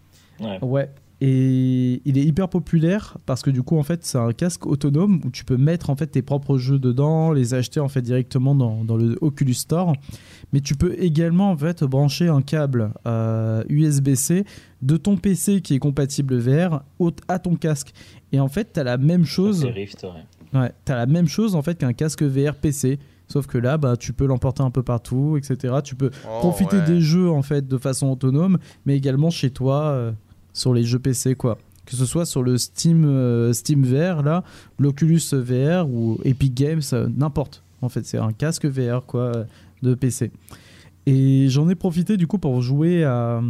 Ouais. 0.41 0.59
Ouais. 0.62 0.91
Et 1.23 2.03
il 2.05 2.19
est 2.19 2.25
hyper 2.25 2.49
populaire 2.51 3.17
parce 3.25 3.41
que 3.43 3.49
du 3.51 3.62
coup 3.62 3.78
en 3.78 3.83
fait 3.83 4.05
c'est 4.05 4.19
un 4.19 4.33
casque 4.33 4.67
autonome 4.67 5.23
où 5.25 5.31
tu 5.31 5.47
peux 5.47 5.57
mettre 5.57 5.89
en 5.89 5.97
fait 5.97 6.09
tes 6.09 6.20
propres 6.20 6.59
jeux 6.59 6.78
dedans, 6.78 7.33
les 7.33 7.55
acheter 7.55 7.81
en 7.81 7.89
fait 7.89 8.03
directement 8.03 8.55
dans, 8.55 8.85
dans 8.85 8.99
le 8.99 9.17
Oculus 9.23 9.55
Store. 9.55 9.95
Mais 10.53 10.61
tu 10.61 10.75
peux 10.75 10.95
également 11.03 11.51
en 11.53 11.57
fait 11.57 11.83
brancher 11.85 12.28
un 12.28 12.43
câble 12.43 12.93
euh, 13.07 13.65
USB-C 13.70 14.45
de 14.83 14.97
ton 14.99 15.17
PC 15.17 15.62
qui 15.62 15.75
est 15.75 15.78
compatible 15.78 16.36
VR 16.36 16.83
au- 16.99 17.12
à 17.28 17.39
ton 17.39 17.57
casque. 17.57 17.93
Et 18.33 18.41
en 18.41 18.49
fait 18.49 18.75
tu 18.75 18.81
as 18.81 18.85
la 18.85 18.99
même 18.99 19.25
chose. 19.25 19.62
C'est 19.62 19.70
Rift, 19.70 20.05
ouais. 20.05 20.61
Ouais, 20.61 20.73
t'as 20.85 20.97
la 20.97 21.07
même 21.07 21.28
chose 21.28 21.55
en 21.55 21.62
fait 21.62 21.78
qu'un 21.78 21.95
casque 21.95 22.23
VR 22.23 22.57
PC. 22.57 22.99
Sauf 23.28 23.49
que 23.49 23.59
là, 23.59 23.77
bah, 23.77 23.97
tu 23.97 24.12
peux 24.12 24.25
l'emporter 24.27 24.62
un 24.62 24.70
peu 24.70 24.85
partout, 24.85 25.36
etc. 25.36 25.75
Tu 25.83 25.97
peux 25.97 26.11
Oh, 26.28 26.39
profiter 26.39 26.77
ouais. 26.77 26.85
des 26.85 27.01
jeux 27.01 27.28
en 27.28 27.43
fait 27.43 27.67
de 27.67 27.77
façon 27.77 28.07
autonome, 28.09 28.59
mais 28.85 28.97
également 28.97 29.31
chez 29.31 29.51
toi 29.51 29.86
euh, 29.86 30.12
sur 30.57 30.75
les 30.75 30.85
jeux 30.85 30.99
PC 30.99 31.35
quoi. 31.35 31.59
Que 31.85 31.94
ce 31.94 32.05
soit 32.05 32.26
sur 32.26 32.43
le 32.43 32.59
Steam 32.59 33.05
euh, 33.05 33.52
Steam 33.52 33.85
VR 33.85 34.23
là, 34.23 34.43
l'Oculus 34.78 35.20
VR 35.33 35.89
ou 35.89 36.18
Epic 36.25 36.55
Games, 36.55 36.83
euh, 36.93 37.09
n'importe. 37.17 37.62
En 37.83 37.89
fait, 37.89 38.05
c'est 38.05 38.18
un 38.18 38.33
casque 38.33 38.67
VR 38.67 39.05
quoi 39.07 39.20
euh, 39.23 39.44
de 39.83 39.94
PC. 39.94 40.33
Et 41.07 41.49
j'en 41.49 41.68
ai 41.68 41.76
profité 41.76 42.17
du 42.17 42.26
coup 42.26 42.39
pour 42.39 42.60
jouer 42.62 43.05
à, 43.05 43.41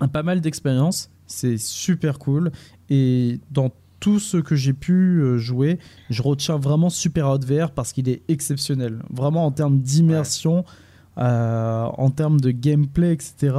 à 0.00 0.08
pas 0.08 0.22
mal 0.22 0.40
d'expériences. 0.40 1.10
C'est 1.26 1.58
super 1.58 2.18
cool. 2.18 2.50
Et 2.88 3.40
dans 3.50 3.70
tout 4.00 4.18
ce 4.18 4.38
que 4.38 4.56
j'ai 4.56 4.72
pu 4.72 5.38
jouer, 5.38 5.78
je 6.08 6.22
retiens 6.22 6.56
vraiment 6.56 6.88
Super 6.88 7.28
Hot 7.28 7.40
VR 7.40 7.70
parce 7.70 7.92
qu'il 7.92 8.08
est 8.08 8.22
exceptionnel. 8.28 9.00
Vraiment 9.10 9.44
en 9.44 9.50
termes 9.50 9.78
d'immersion, 9.78 10.64
euh, 11.18 11.84
en 11.84 12.10
termes 12.10 12.40
de 12.40 12.50
gameplay, 12.50 13.12
etc. 13.12 13.56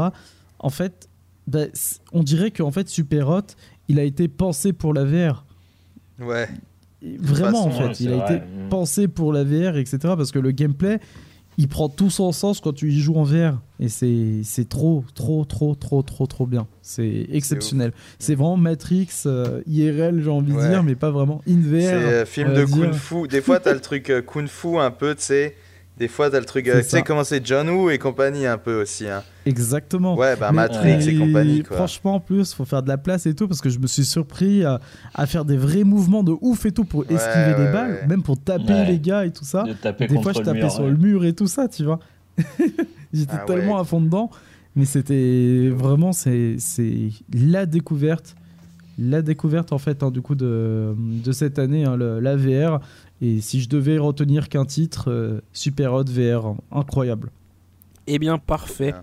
En 0.59 0.69
fait, 0.69 1.07
bah, 1.47 1.65
on 2.11 2.23
dirait 2.23 2.51
qu'en 2.51 2.71
fait 2.71 2.87
Super 2.89 3.29
Hot, 3.29 3.41
il 3.87 3.99
a 3.99 4.03
été 4.03 4.27
pensé 4.27 4.73
pour 4.73 4.93
la 4.93 5.03
VR. 5.05 5.45
Ouais. 6.19 6.47
Vraiment, 7.19 7.65
en 7.65 7.71
fait, 7.71 7.85
ouais, 7.87 7.93
il 7.99 8.13
a 8.13 8.17
vrai. 8.17 8.35
été 8.37 8.45
Mm. 8.45 8.69
pensé 8.69 9.07
pour 9.07 9.31
la 9.33 9.43
VR, 9.43 9.77
etc. 9.77 9.97
Parce 10.01 10.31
que 10.31 10.39
le 10.39 10.51
gameplay, 10.51 10.99
il 11.57 11.67
prend 11.67 11.87
tout 11.87 12.09
son 12.09 12.31
sens 12.31 12.59
quand 12.61 12.73
tu 12.73 12.91
y 12.91 12.99
joues 12.99 13.15
en 13.15 13.23
VR. 13.23 13.61
Et 13.79 13.89
c'est 13.89 14.67
trop, 14.67 15.03
trop, 15.13 15.45
trop, 15.45 15.75
trop, 15.75 16.01
trop, 16.01 16.25
trop 16.25 16.45
bien. 16.47 16.65
C'est 16.81 17.27
exceptionnel. 17.31 17.91
C'est 18.17 18.33
vraiment 18.35 18.57
Matrix 18.57 19.07
euh, 19.27 19.61
IRL, 19.67 20.21
j'ai 20.23 20.29
envie 20.29 20.51
de 20.53 20.57
Ouais. 20.57 20.69
dire, 20.69 20.81
mais 20.83 20.95
pas 20.95 21.11
vraiment 21.11 21.41
in 21.47 21.59
VR. 21.59 21.79
C'est 21.81 21.93
euh, 21.93 22.25
film 22.25 22.49
va 22.49 22.59
de 22.61 22.65
dire. 22.65 22.75
kung 22.75 22.93
fu. 22.93 23.27
Des 23.27 23.41
fois, 23.41 23.59
t'as 23.59 23.73
le 23.73 23.81
truc 23.81 24.09
euh, 24.09 24.21
kung 24.23 24.47
fu 24.47 24.77
un 24.79 24.91
peu, 24.91 25.13
tu 25.13 25.21
sais. 25.23 25.55
Des 25.97 26.09
fois, 26.09 26.29
t'as 26.29 26.39
le 26.39 26.45
truc. 26.45 26.67
Euh, 26.67 26.81
Tu 26.81 26.89
sais 26.89 27.03
comment 27.03 27.23
c'est 27.23 27.45
John 27.45 27.69
Woo 27.69 27.89
et 27.89 27.97
compagnie 27.97 28.45
un 28.45 28.57
peu 28.57 28.81
aussi. 28.81 29.07
Hein. 29.07 29.23
Exactement. 29.45 30.15
Ouais, 30.17 30.35
bah 30.35 30.49
Mais- 30.51 30.57
Matrix 30.57 31.07
et 31.07 31.17
compagnie, 31.17 31.63
quoi. 31.63 31.77
Franchement, 31.77 32.15
en 32.15 32.19
plus, 32.19 32.53
faut 32.53 32.65
faire 32.65 32.83
de 32.83 32.89
la 32.89 32.97
place 32.97 33.25
et 33.25 33.33
tout 33.33 33.47
parce 33.47 33.61
que 33.61 33.69
je 33.69 33.79
me 33.79 33.87
suis 33.87 34.03
surpris 34.03 34.65
à, 34.65 34.81
à 35.13 35.25
faire 35.25 35.45
des 35.45 35.55
vrais 35.55 35.85
mouvements 35.85 36.23
de 36.23 36.33
ouf 36.41 36.65
et 36.65 36.71
tout 36.73 36.83
pour 36.83 37.03
esquiver 37.03 37.53
Ouais, 37.53 37.65
des 37.65 37.71
balles, 37.71 37.91
ouais. 38.01 38.07
même 38.07 38.23
pour 38.23 38.37
taper 38.37 38.73
Ouais. 38.73 38.85
les 38.87 38.99
gars 38.99 39.25
et 39.25 39.31
tout 39.31 39.45
ça. 39.45 39.63
De 39.63 40.05
Des 40.07 40.21
fois, 40.21 40.33
je 40.33 40.39
tapais 40.41 40.59
mur, 40.59 40.71
sur 40.71 40.83
ouais. 40.83 40.89
le 40.91 40.97
mur 40.97 41.23
et 41.23 41.33
tout 41.33 41.47
ça, 41.47 41.67
tu 41.69 41.85
vois. 41.85 41.99
J'étais 43.13 43.31
Ah 43.33 43.45
tellement 43.47 43.75
ouais. 43.75 43.81
à 43.81 43.83
fond 43.85 44.01
dedans, 44.01 44.29
mais 44.75 44.83
c'était 44.85 45.69
vraiment 45.73 46.11
c'est 46.11 46.55
c'est 46.59 47.09
la 47.33 47.65
découverte, 47.65 48.35
la 48.99 49.21
découverte 49.21 49.71
en 49.71 49.77
fait 49.77 50.03
hein, 50.03 50.11
du 50.11 50.21
coup 50.21 50.35
de, 50.35 50.93
de 50.97 51.31
cette 51.31 51.59
année, 51.59 51.85
hein, 51.85 51.95
le- 51.95 52.19
la 52.19 52.35
VR. 52.35 52.81
Et 53.25 53.41
si 53.41 53.59
je 53.59 53.67
devais 53.69 53.97
retenir 53.97 54.49
qu'un 54.49 54.65
titre, 54.65 55.09
euh, 55.09 55.41
Super 55.51 55.93
Hot 55.93 56.03
VR, 56.07 56.53
incroyable. 56.71 57.31
Eh 58.05 58.19
bien, 58.19 58.37
parfait. 58.37 58.93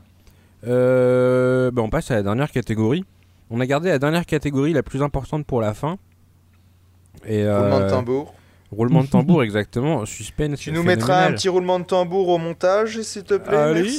Euh, 0.64 1.72
bah, 1.72 1.82
on 1.82 1.90
passe 1.90 2.12
à 2.12 2.14
la 2.14 2.22
dernière 2.22 2.52
catégorie. 2.52 3.04
On 3.50 3.58
a 3.58 3.66
gardé 3.66 3.88
la 3.88 3.98
dernière 3.98 4.24
catégorie 4.24 4.72
la 4.72 4.84
plus 4.84 5.02
importante 5.02 5.44
pour 5.44 5.60
la 5.60 5.74
fin. 5.74 5.98
Et, 7.26 7.42
euh, 7.42 7.58
Roulement 7.58 7.80
de 7.80 7.90
tambour. 7.90 8.34
Roulement 8.70 9.02
de 9.02 9.08
tambour, 9.10 9.42
exactement. 9.42 10.06
Suspense. 10.06 10.60
Tu 10.60 10.70
nous 10.70 10.84
mettras 10.84 11.26
un 11.26 11.32
petit 11.32 11.48
roulement 11.48 11.80
de 11.80 11.84
tambour 11.84 12.28
au 12.28 12.38
montage, 12.38 13.00
s'il 13.02 13.24
te 13.24 13.34
plaît. 13.34 13.56
Allez. 13.56 13.90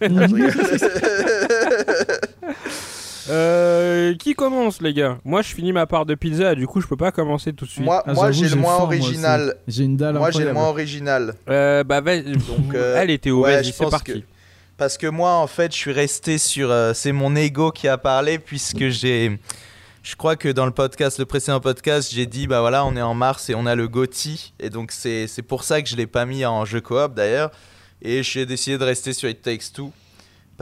Euh, 3.30 4.14
qui 4.14 4.34
commence, 4.34 4.80
les 4.80 4.92
gars? 4.94 5.18
Moi, 5.24 5.42
je 5.42 5.54
finis 5.54 5.72
ma 5.72 5.86
part 5.86 6.06
de 6.06 6.14
pizza, 6.14 6.54
du 6.54 6.66
coup, 6.66 6.80
je 6.80 6.86
peux 6.86 6.96
pas 6.96 7.12
commencer 7.12 7.52
tout 7.52 7.64
de 7.64 7.70
suite. 7.70 7.84
moi, 7.84 8.02
Ah, 8.06 8.12
moi 8.14 8.32
j'avoue, 8.32 8.44
j'ai 8.48 8.54
le 8.54 8.60
moins 8.60 8.76
faim, 8.78 8.84
moi 8.86 8.94
aussi. 8.94 9.02
original. 9.02 9.56
J'ai 9.68 9.84
une 9.84 9.96
dalle 9.96 10.14
Moi, 10.16 10.30
j'ai 10.30 10.38
le 10.40 10.44
incroyable. 10.50 10.58
moins 10.58 10.68
original. 10.70 11.34
Euh, 11.48 11.84
bah, 11.84 12.00
vas-y. 12.00 12.24
Donc, 12.32 12.38
euh, 12.74 13.00
Allez, 13.00 13.18
Théo, 13.18 13.42
ouais, 13.42 13.54
vas-y, 13.56 13.64
je 13.66 13.70
c'est 13.72 13.84
pense 13.84 13.90
parti. 13.90 14.12
que- 14.12 14.18
Parce 14.76 14.98
que 14.98 15.06
moi, 15.06 15.32
en 15.34 15.46
fait, 15.46 15.72
je 15.72 15.76
suis 15.76 15.92
resté 15.92 16.38
sur. 16.38 16.70
euh, 16.70 16.92
c'est 16.94 17.12
mon 17.12 17.36
ego 17.36 17.70
qui 17.70 17.88
a 17.88 17.98
parlé, 17.98 18.38
puisque 18.38 18.88
j'ai. 18.88 19.38
Je 20.02 20.16
crois 20.16 20.34
que 20.34 20.48
dans 20.48 20.66
le 20.66 20.72
podcast, 20.72 21.20
le 21.20 21.26
précédent 21.26 21.60
podcast, 21.60 22.10
j'ai 22.12 22.26
dit 22.26 22.48
bah 22.48 22.60
voilà, 22.60 22.84
on 22.84 22.96
est 22.96 23.02
en 23.02 23.14
mars 23.14 23.48
et 23.50 23.54
on 23.54 23.66
a 23.66 23.76
le 23.76 23.86
GOTY. 23.86 24.52
Et 24.58 24.68
donc, 24.68 24.90
c'est 24.90 25.28
c'est 25.28 25.42
pour 25.42 25.62
ça 25.62 25.80
que 25.80 25.88
je 25.88 25.94
l'ai 25.94 26.08
pas 26.08 26.24
mis 26.26 26.44
en 26.44 26.64
jeu 26.64 26.80
coop 26.80 27.14
d'ailleurs. 27.14 27.52
Et 28.04 28.24
j'ai 28.24 28.44
décidé 28.44 28.78
de 28.78 28.82
rester 28.84 29.12
sur 29.12 29.28
It 29.28 29.40
Takes 29.42 29.72
Two. 29.72 29.92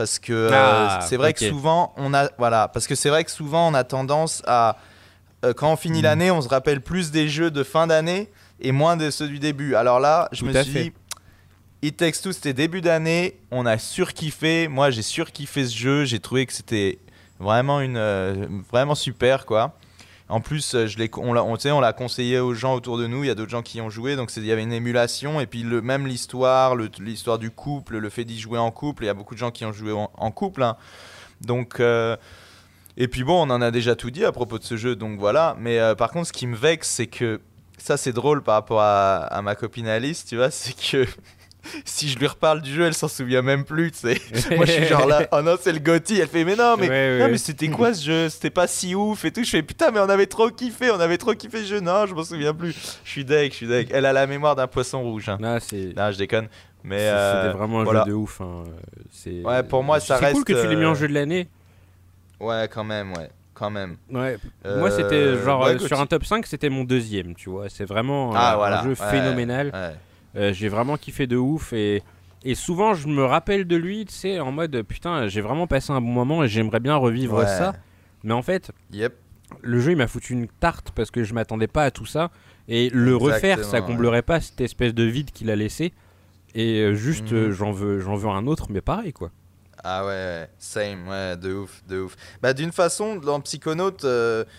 Parce 0.01 0.17
que 0.17 0.33
euh, 0.33 0.49
Ah, 0.51 0.99
c'est 1.07 1.15
vrai 1.17 1.31
que 1.33 1.47
souvent 1.47 1.93
on 1.95 2.11
a 2.15 2.29
voilà 2.39 2.67
parce 2.67 2.87
que 2.87 2.95
c'est 2.95 3.09
vrai 3.09 3.23
que 3.23 3.29
souvent 3.29 3.67
on 3.69 3.73
a 3.75 3.83
tendance 3.83 4.41
à 4.47 4.77
euh, 5.45 5.53
quand 5.53 5.71
on 5.71 5.75
finit 5.75 5.99
Hmm. 5.99 6.03
l'année, 6.03 6.31
on 6.31 6.41
se 6.41 6.47
rappelle 6.49 6.81
plus 6.81 7.11
des 7.11 7.27
jeux 7.29 7.51
de 7.51 7.63
fin 7.63 7.85
d'année 7.87 8.29
et 8.59 8.71
moins 8.71 8.97
de 8.97 9.09
ceux 9.11 9.27
du 9.27 9.37
début. 9.39 9.75
Alors 9.75 9.99
là, 9.99 10.27
je 10.31 10.39
Tout 10.39 10.45
me 10.47 10.53
suis 10.63 10.71
fait. 10.71 10.83
dit 10.85 10.93
It 11.83 11.97
Takes 11.97 12.21
Two, 12.21 12.31
c'était 12.31 12.53
début 12.53 12.81
d'année, 12.81 13.39
on 13.51 13.65
a 13.65 13.77
surkiffé. 13.79 14.67
Moi, 14.67 14.89
j'ai 14.91 15.01
surkiffé 15.03 15.65
ce 15.65 15.75
jeu, 15.75 16.05
j'ai 16.05 16.19
trouvé 16.19 16.45
que 16.45 16.53
c'était 16.53 16.97
vraiment 17.39 17.79
une 17.81 17.97
euh, 17.97 18.45
vraiment 18.71 18.93
super 18.95 19.45
quoi. 19.45 19.75
En 20.31 20.39
plus, 20.39 20.75
euh, 20.75 20.87
on 21.17 21.33
l'a, 21.81 21.93
conseillé 21.93 22.39
aux 22.39 22.53
gens 22.53 22.73
autour 22.73 22.97
de 22.97 23.05
nous. 23.05 23.25
Il 23.25 23.27
y 23.27 23.29
a 23.29 23.35
d'autres 23.35 23.51
gens 23.51 23.61
qui 23.61 23.79
y 23.79 23.81
ont 23.81 23.89
joué, 23.89 24.15
donc 24.15 24.31
il 24.37 24.45
y 24.45 24.51
avait 24.53 24.63
une 24.63 24.71
émulation. 24.71 25.41
Et 25.41 25.45
puis 25.45 25.61
le, 25.61 25.81
même 25.81 26.07
l'histoire, 26.07 26.75
l'histoire 26.75 27.37
du 27.37 27.51
couple, 27.51 27.97
le 27.97 28.09
fait 28.09 28.23
d'y 28.23 28.39
jouer 28.39 28.57
en 28.57 28.71
couple. 28.71 29.03
Il 29.03 29.07
y 29.07 29.09
a 29.09 29.13
beaucoup 29.13 29.33
de 29.33 29.39
gens 29.39 29.51
qui 29.51 29.65
ont 29.65 29.73
joué 29.73 29.91
en, 29.91 30.31
couple. 30.31 30.63
hein. 30.63 30.77
Donc, 31.41 31.81
euh, 31.81 32.15
et 32.95 33.09
puis 33.09 33.25
bon, 33.25 33.45
on 33.45 33.51
en 33.51 33.61
a 33.61 33.71
déjà 33.71 33.97
tout 33.97 34.09
dit 34.09 34.23
à 34.23 34.31
propos 34.31 34.57
de 34.57 34.63
ce 34.63 34.77
jeu, 34.77 34.95
donc 34.95 35.19
voilà. 35.19 35.57
Mais 35.59 35.79
euh, 35.79 35.95
par 35.95 36.11
contre, 36.11 36.27
ce 36.27 36.33
qui 36.33 36.47
me 36.47 36.55
vexe, 36.55 36.89
c'est 36.89 37.07
que 37.07 37.41
ça, 37.77 37.97
c'est 37.97 38.13
drôle 38.13 38.41
par 38.41 38.55
rapport 38.55 38.81
à 38.81 39.41
ma 39.43 39.55
copine 39.55 39.87
Alice, 39.87 40.23
tu 40.23 40.37
vois, 40.37 40.49
c'est 40.51 40.75
que 40.75 41.05
si 41.85 42.09
je 42.09 42.17
lui 42.19 42.27
reparle 42.27 42.61
du 42.61 42.73
jeu, 42.73 42.85
elle 42.85 42.93
s'en 42.93 43.07
souvient 43.07 43.41
même 43.41 43.63
plus, 43.63 43.91
tu 43.91 43.99
sais. 43.99 44.21
Moi, 44.55 44.65
je 44.65 44.71
suis 44.71 44.85
genre 44.85 45.05
là, 45.07 45.27
oh 45.31 45.41
non, 45.41 45.55
c'est 45.59 45.71
le 45.73 45.79
Gotti. 45.79 46.19
Elle 46.19 46.27
fait, 46.27 46.43
mais 46.43 46.55
non, 46.55 46.75
mais, 46.77 46.89
Ouais, 46.89 47.17
non, 47.19 47.25
ouais. 47.25 47.31
mais 47.31 47.37
c'était 47.37 47.69
quoi 47.69 47.93
ce 47.93 48.03
jeu? 48.05 48.29
C'était 48.29 48.49
pas 48.49 48.67
si 48.67 48.95
ouf 48.95 49.23
et 49.25 49.31
tout. 49.31 49.43
Je 49.43 49.49
fais, 49.49 49.61
putain, 49.63 49.91
mais 49.91 49.99
on 49.99 50.09
avait 50.09 50.25
trop 50.27 50.49
kiffé, 50.49 50.89
on 50.91 50.99
avait 50.99 51.17
trop 51.17 51.33
kiffé 51.33 51.59
ce 51.59 51.65
jeu. 51.65 51.79
Non, 51.79 52.05
je 52.07 52.13
m'en 52.15 52.23
souviens 52.23 52.53
plus. 52.53 52.75
Je 53.03 53.09
suis 53.09 53.25
deg, 53.25 53.51
je 53.51 53.57
suis 53.57 53.67
deg. 53.67 53.89
Elle 53.93 54.05
a 54.05 54.13
la 54.13 54.27
mémoire 54.27 54.55
d'un 54.55 54.67
poisson 54.67 55.01
rouge. 55.03 55.29
hein. 55.29 55.37
C'est. 55.59 55.95
Non, 55.95 56.11
je 56.11 56.17
déconne. 56.17 56.47
Mais 56.83 56.97
c'est- 56.97 57.09
euh, 57.09 57.43
C'était 57.43 57.57
vraiment 57.57 57.81
un 57.81 57.83
voilà. 57.83 58.03
jeu 58.05 58.11
de 58.11 58.15
ouf. 58.15 58.41
hein. 58.41 58.63
C'est- 59.11 59.43
Ouais, 59.43 59.61
pour 59.61 59.83
moi, 59.83 59.99
ça 59.99 60.17
C'est 60.17 60.31
cool 60.31 60.43
reste, 60.43 60.47
que 60.47 60.61
tu 60.61 60.67
l'aies 60.67 60.75
mis 60.75 60.85
en 60.85 60.91
euh, 60.91 60.95
jeu 60.95 61.07
de 61.07 61.13
l'année. 61.13 61.47
Ouais, 62.39 62.67
quand 62.73 62.83
même, 62.83 63.13
ouais. 63.13 63.29
Quand 63.53 63.69
même. 63.69 63.97
Ouais. 64.09 64.37
Euh, 64.65 64.79
Moi, 64.79 64.89
c'était 64.89 65.37
genre 65.43 65.63
ouais, 65.63 65.77
sur 65.77 65.99
un 66.01 66.07
top 66.07 66.25
5, 66.25 66.47
c'était 66.47 66.69
mon 66.69 66.83
deuxième, 66.83 67.35
tu 67.35 67.51
vois. 67.51 67.69
C'est 67.69 67.85
vraiment 67.85 68.31
euh, 68.31 68.35
Ah, 68.35 68.79
un 68.79 68.83
jeu 68.83 68.95
phénoménal. 68.95 69.71
Euh, 70.35 70.53
j'ai 70.53 70.69
vraiment 70.69 70.97
kiffé 70.97 71.27
de 71.27 71.35
ouf 71.37 71.73
et, 71.73 72.03
et 72.43 72.55
souvent 72.55 72.93
je 72.93 73.07
me 73.07 73.23
rappelle 73.25 73.65
de 73.65 73.75
lui, 73.75 74.05
tu 74.05 74.13
sais, 74.13 74.39
en 74.39 74.51
mode 74.51 74.81
putain, 74.83 75.27
j'ai 75.27 75.41
vraiment 75.41 75.67
passé 75.67 75.91
un 75.91 75.99
bon 76.01 76.07
moment 76.11 76.43
et 76.43 76.47
j'aimerais 76.47 76.79
bien 76.79 76.95
revivre 76.95 77.37
Ouais. 77.39 77.45
ça. 77.47 77.73
Mais 78.23 78.33
en 78.33 78.41
fait, 78.41 78.71
Yep. 78.91 79.13
le 79.61 79.79
jeu 79.79 79.91
il 79.91 79.97
m'a 79.97 80.07
foutu 80.07 80.33
une 80.33 80.47
tarte 80.47 80.91
parce 80.91 81.11
que 81.11 81.23
je 81.23 81.33
m'attendais 81.33 81.67
pas 81.67 81.83
à 81.83 81.91
tout 81.91 82.05
ça 82.05 82.31
et 82.67 82.89
le 82.93 83.15
refaire, 83.15 83.63
ça 83.65 83.81
comblerait 83.81 84.21
pas 84.21 84.39
cette 84.39 84.61
espèce 84.61 84.93
de 84.93 85.03
vide 85.03 85.31
qu'il 85.31 85.49
a 85.49 85.55
laissé. 85.55 85.91
Et 86.55 86.79
euh, 86.81 86.93
juste, 86.95 87.31
Mhm. 87.31 87.37
euh, 87.37 87.51
j'en 87.51 87.71
veux, 87.71 87.99
j'en 87.99 88.15
veux 88.15 88.29
un 88.29 88.45
autre, 88.47 88.67
mais 88.69 88.81
pareil 88.81 89.13
quoi. 89.13 89.31
Ah 89.83 90.05
ouais, 90.05 90.47
same, 90.59 91.07
ouais, 91.07 91.35
de 91.37 91.53
ouf, 91.55 91.81
de 91.89 92.01
ouf. 92.01 92.15
Bah 92.41 92.53
d'une 92.53 92.71
façon, 92.71 93.15
dans 93.15 93.39
Psychonaut, 93.41 93.91
euh, 94.03 94.43
j'ai- 94.43 94.49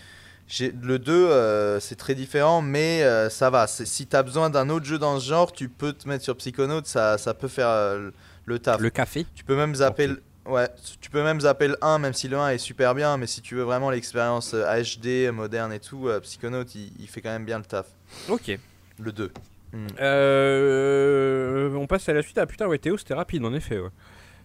le 0.81 0.97
2, 0.97 1.11
euh, 1.13 1.79
c'est 1.79 1.95
très 1.95 2.15
différent, 2.15 2.61
mais 2.61 3.03
euh, 3.03 3.29
ça 3.29 3.49
va. 3.49 3.67
Si 3.67 4.07
t'as 4.07 4.23
besoin 4.23 4.49
d'un 4.49 4.69
autre 4.69 4.85
jeu 4.85 4.99
dans 4.99 5.19
ce 5.19 5.27
genre, 5.27 5.51
tu 5.51 5.69
peux 5.69 5.93
te 5.93 6.07
mettre 6.07 6.23
sur 6.23 6.35
Psychonaut, 6.37 6.83
ça, 6.85 7.17
ça 7.17 7.33
peut 7.33 7.47
faire 7.47 7.69
euh, 7.69 8.11
le 8.45 8.59
taf. 8.59 8.79
Le 8.79 8.89
café. 8.89 9.25
Tu 9.35 9.43
peux 9.43 9.55
même 9.55 9.75
zapper 9.75 10.07
le... 10.07 10.21
Ouais, 10.45 10.67
tu 10.99 11.09
peux 11.09 11.23
même 11.23 11.39
zapper 11.39 11.69
le 11.69 11.77
1, 11.81 11.99
même 11.99 12.13
si 12.13 12.27
le 12.27 12.37
1 12.37 12.49
est 12.49 12.57
super 12.57 12.93
bien, 12.93 13.15
mais 13.15 13.27
si 13.27 13.41
tu 13.41 13.55
veux 13.55 13.63
vraiment 13.63 13.89
l'expérience 13.89 14.53
HD, 14.53 15.31
moderne 15.31 15.71
et 15.71 15.79
tout, 15.79 16.09
Psychonaut, 16.21 16.65
il, 16.75 16.91
il 16.99 17.07
fait 17.07 17.21
quand 17.21 17.31
même 17.31 17.45
bien 17.45 17.59
le 17.59 17.63
taf. 17.63 17.87
Ok. 18.27 18.59
Le 18.99 19.11
2. 19.13 19.31
Mm. 19.73 19.87
Euh, 20.01 21.73
on 21.75 21.87
passe 21.87 22.07
à 22.07 22.13
la 22.13 22.21
suite. 22.21 22.37
Ah 22.37 22.45
putain, 22.45 22.67
ouais, 22.67 22.77
Théo, 22.77 22.97
c'était 22.97 23.15
rapide 23.15 23.43
en 23.43 23.53
effet. 23.53 23.79
ouais. 23.79 23.89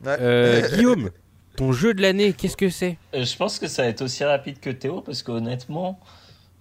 Ouais. 0.05 0.63
Guillaume, 0.75 1.11
ton 1.59 1.73
jeu 1.73 1.93
de 1.93 2.01
l'année, 2.03 2.33
qu'est-ce 2.33 2.57
que 2.57 2.71
c'est? 2.71 2.97
Euh, 3.15 3.25
Je 3.25 3.37
pense 3.37 3.59
que 3.59 3.67
ça 3.67 3.83
va 3.83 3.89
être 3.89 4.03
aussi 4.03 4.25
rapide 4.25 4.59
que 4.61 4.71
Théo 4.71 5.01
parce 5.03 5.23
qu'honnêtement, 5.23 6.01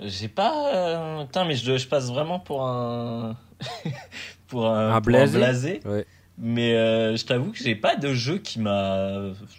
j'ai 0.04 0.28
pas. 0.28 0.74
euh, 0.76 1.24
Putain, 1.26 1.46
mais 1.46 1.56
je, 1.56 1.78
je 1.78 1.88
passe 1.88 2.10
vraiment 2.10 2.40
pour 2.40 2.64
un. 2.68 3.38
pour 4.48 4.68
un, 4.68 4.90
Un 4.96 5.02
pour 5.02 5.12
blasé 5.12 5.80
Ouais. 5.86 6.06
Mais 6.40 6.76
euh, 6.76 7.16
je 7.18 7.26
t'avoue 7.26 7.52
que 7.52 7.58
j'ai 7.58 7.76
pas 7.76 7.96
de 7.96 8.14
jeu 8.14 8.38
qui 8.38 8.60
m'a 8.60 9.12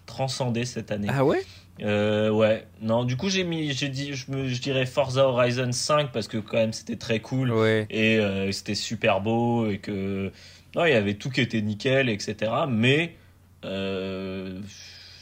transcendé 0.07 0.65
cette 0.65 0.93
année. 0.93 1.09
Ah 1.11 1.25
ouais? 1.25 1.43
Euh, 1.81 2.31
ouais, 2.31 2.67
non, 2.83 3.05
du 3.05 3.17
coup 3.17 3.29
j'ai 3.29 3.45
mis, 3.45 3.73
j'ai 3.73 3.89
dit, 3.89 4.13
je, 4.15 4.31
me, 4.33 4.49
je 4.49 4.61
dirais 4.61 4.85
Forza 4.87 5.29
Horizon 5.29 5.71
5 5.71 6.11
parce 6.11 6.27
que 6.27 6.39
quand 6.39 6.57
même 6.57 6.73
c'était 6.73 6.97
très 6.97 7.21
cool 7.21 7.53
Ouais. 7.53 7.87
et 7.89 8.19
euh, 8.19 8.51
c'était 8.51 8.75
super 8.75 9.21
beau 9.21 9.69
et 9.71 9.79
que 9.79 10.33
non, 10.75 10.85
il 10.87 10.91
y 10.91 10.97
avait 10.97 11.15
tout 11.15 11.31
qui 11.31 11.41
était 11.41 11.61
nickel, 11.61 12.09
etc. 12.09 12.51
Mais 12.69 13.15
euh, 13.65 14.61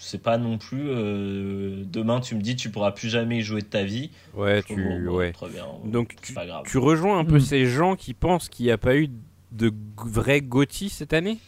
c'est 0.07 0.23
pas 0.23 0.39
non 0.39 0.57
plus 0.59 0.89
euh, 0.89 1.83
demain 1.87 2.21
tu 2.21 2.35
me 2.37 2.41
dis 2.41 2.55
tu 2.57 2.71
pourras 2.71 2.93
plus 2.93 3.09
jamais 3.09 3.39
y 3.39 3.43
jouer 3.43 3.61
de 3.63 3.67
ta 3.67 3.83
vie. 3.85 4.11
Ouais, 4.35 4.63
tu. 4.63 4.75
bon, 4.77 5.01
bon, 5.05 5.17
ouais. 5.17 5.33
très 5.33 5.49
bien. 5.49 5.67
Donc 5.85 6.15
c'est 6.21 6.27
tu, 6.29 6.33
pas 6.35 6.47
grave. 6.47 6.63
tu 6.67 6.79
rejoins 6.79 7.19
un 7.19 7.25
peu 7.25 7.37
Mm. 7.37 7.41
ces 7.41 7.67
gens 7.67 7.97
qui 7.97 8.15
pensent 8.15 8.49
qu'il 8.49 8.67
n'y 8.67 8.73
a 8.73 8.79
pas 8.79 8.97
eu 8.97 9.09
de 9.53 9.73
vrai 10.05 10.41
GOTY 10.41 10.89
cette 10.91 11.13
année? 11.13 11.39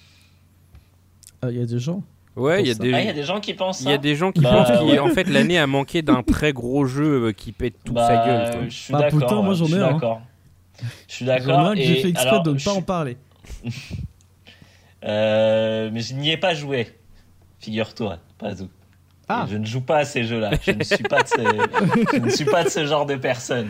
Ah, 1.42 1.50
Il 1.50 1.58
y 1.58 1.62
a 1.62 1.66
des 1.66 1.78
gens. 1.78 2.02
Ouais, 2.36 2.62
il 2.62 2.68
y 2.68 2.70
a 2.70 2.74
ça. 2.74 2.82
des. 2.82 2.94
Ah, 2.94 3.00
il 3.00 3.06
y 3.06 3.10
a 3.10 3.12
des 3.12 3.22
gens 3.24 3.40
qui 3.40 3.54
pensent 3.54 3.80
il 3.80 3.84
ça. 3.84 3.90
y 3.90 3.94
a 3.94 3.98
des 3.98 4.14
gens 4.16 4.32
qui 4.32 4.40
Bah, 4.40 4.64
pensent 4.66 4.82
ouais. 4.82 4.96
qu'en 4.96 5.08
fait 5.10 5.28
l'année 5.28 5.58
a 5.58 5.66
manqué 5.66 6.02
d'un 6.02 6.22
très 6.22 6.52
gros 6.52 6.84
jeu 6.84 7.26
euh, 7.28 7.32
qui 7.32 7.52
pète 7.52 7.74
toute 7.84 7.94
Bah, 7.94 8.06
sa 8.06 8.26
gueule. 8.26 8.50
quoi. 8.50 8.68
Je 8.68 8.74
suis 8.74 8.92
Bah, 8.92 9.08
moi, 9.42 9.54
j'en 9.54 9.64
je 9.66 9.72
suis 9.72 9.74
ai 9.74 9.82
un. 9.82 9.92
d'accord. 9.92 10.20
Je 11.08 11.14
suis 11.14 11.24
d'accord. 11.24 11.74
j'ai 11.74 11.94
fait 11.96 12.08
exprès 12.10 12.28
alors, 12.28 12.42
de 12.44 12.52
ne 12.52 12.58
pas 12.60 12.72
en 12.72 12.82
parler. 12.82 13.16
Euh, 15.04 15.90
mais 15.92 16.00
je 16.00 16.14
n'y 16.14 16.30
ai 16.30 16.36
pas 16.36 16.54
joué. 16.54 16.88
Figure-toi, 17.60 18.18
pas 18.38 18.54
tout. 18.54 18.68
Ah. 19.30 19.46
Je 19.50 19.58
ne 19.58 19.66
joue 19.66 19.82
pas 19.82 19.98
à 19.98 20.04
ces 20.06 20.24
jeux-là. 20.24 20.52
Je 20.62 20.70
ne 20.70 20.82
suis 20.82 21.02
pas 21.02 21.22
de 21.22 21.28
ce, 21.28 21.34
je 22.14 22.18
ne 22.18 22.30
suis 22.30 22.46
pas 22.46 22.64
de 22.64 22.70
ce 22.70 22.86
genre 22.86 23.04
de 23.04 23.14
personne. 23.16 23.68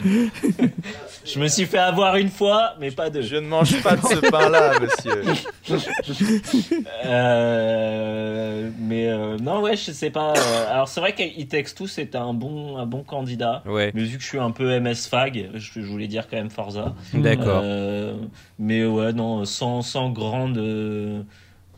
je 1.25 1.41
me 1.41 1.49
suis 1.49 1.67
fait 1.67 1.79
avoir 1.79 2.15
une 2.15 2.29
fois, 2.31 2.75
mais 2.79 2.93
pas 2.93 3.11
deux. 3.11 3.23
Je 3.23 3.35
ne 3.35 3.49
mange 3.49 3.83
pas 3.83 3.97
de 3.97 4.03
ce 4.03 4.31
pain-là, 4.31 4.79
monsieur. 4.79 5.25
Euh, 7.07 8.71
mais 8.79 9.09
euh, 9.09 9.37
non, 9.39 9.61
ouais, 9.63 9.77
je 9.77 9.91
sais 9.93 10.11
pas. 10.11 10.33
euh, 10.37 10.73
alors 10.73 10.89
c'est 10.89 11.01
vrai 11.01 11.13
qu'It 11.15 11.49
Takes 11.51 11.75
Two 11.75 11.87
c'était 11.87 12.19
un 12.19 12.35
bon, 12.35 12.77
un 12.77 12.87
bon 12.87 13.03
candidat. 13.03 13.63
Ouais, 13.67 13.91
Mais 13.95 14.03
vu 14.05 14.17
que 14.17 14.23
je 14.23 14.29
suis 14.29 14.39
un 14.39 14.51
peu 14.51 14.79
MS 14.81 15.09
Fag, 15.11 15.51
je, 15.55 15.81
je 15.81 15.87
voulais 15.87 16.07
dire 16.07 16.29
quand 16.29 16.37
même 16.37 16.51
Forza. 16.51 16.95
d'accord. 17.15 17.61
Euh, 17.65 18.15
mais 18.59 18.85
ouais, 18.85 19.13
non, 19.13 19.45
sans, 19.45 19.83
sans 19.83 20.11
grande. 20.11 20.57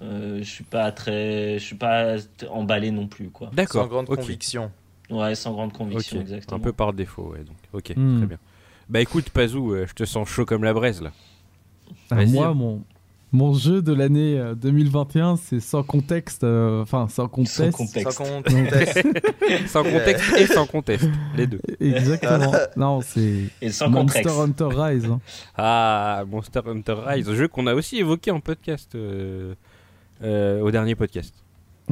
Euh, 0.03 0.05
euh, 0.05 0.39
je 0.39 0.49
suis 0.49 0.65
pas 0.65 0.91
très. 0.93 1.59
Je 1.59 1.65
suis 1.65 1.77
pas 1.77 2.17
emballé 2.51 2.91
non 2.91 3.07
plus, 3.07 3.29
quoi. 3.31 3.51
D'accord. 3.53 3.83
Sans 3.85 3.89
grande 3.89 4.07
conviction. 4.07 4.71
Ouais, 5.11 5.35
sans 5.35 5.53
grande 5.53 5.73
conviction, 5.73 6.19
Un 6.19 6.23
exactement. 6.23 6.61
peu 6.61 6.73
par 6.73 6.93
défaut, 6.93 7.33
ouais. 7.33 7.41
Donc, 7.45 7.57
ok, 7.73 7.95
Mm. 7.97 8.19
très 8.19 8.27
bien. 8.27 8.39
Bah 8.89 9.01
écoute, 9.01 9.31
Pazou, 9.31 9.73
euh, 9.73 9.87
je 9.89 9.95
te 9.95 10.05
sens 10.05 10.29
chaud 10.29 10.45
comme 10.45 10.65
la 10.65 10.73
braise 10.75 11.01
là. 11.03 11.13
Ah, 12.11 12.25
moi, 12.27 12.55
mon, 12.55 12.83
mon 13.33 13.53
jeu 13.55 13.83
de 13.83 13.93
l'année 13.93 14.39
euh, 14.39 14.55
2021, 14.55 15.37
c'est 15.37 15.59
sans 15.61 15.83
contexte. 15.83 16.43
euh, 16.45 16.83
Enfin, 16.83 17.07
sans 17.09 17.29
contexte. 17.29 17.57
Sans 17.57 17.71
contexte. 17.73 18.19
Sans 18.19 18.25
contexte. 18.43 19.03
sans 19.69 19.83
contexte 19.85 20.33
et 20.39 20.47
sans 20.47 20.67
conteste, 20.67 21.09
les 21.37 21.47
deux. 21.49 21.61
Exactement. 21.81 22.53
non, 22.77 23.01
c'est 23.01 23.45
Et 23.61 23.71
sans 23.71 23.89
Monster 23.91 24.23
contexte. 24.23 24.41
Hunter 24.41 24.69
Rise. 24.77 25.05
hein. 25.07 25.21
Ah, 25.57 26.25
Monster 26.29 26.61
Hunter 26.67 26.97
Rise, 27.05 27.33
jeu 27.33 27.49
qu'on 27.49 27.67
a 27.67 27.75
aussi 27.75 27.99
évoqué 27.99 28.31
en 28.31 28.39
podcast 28.41 28.95
euh, 28.95 29.55
euh, 30.23 30.61
au 30.63 30.71
dernier 30.71 30.95
podcast. 30.95 31.35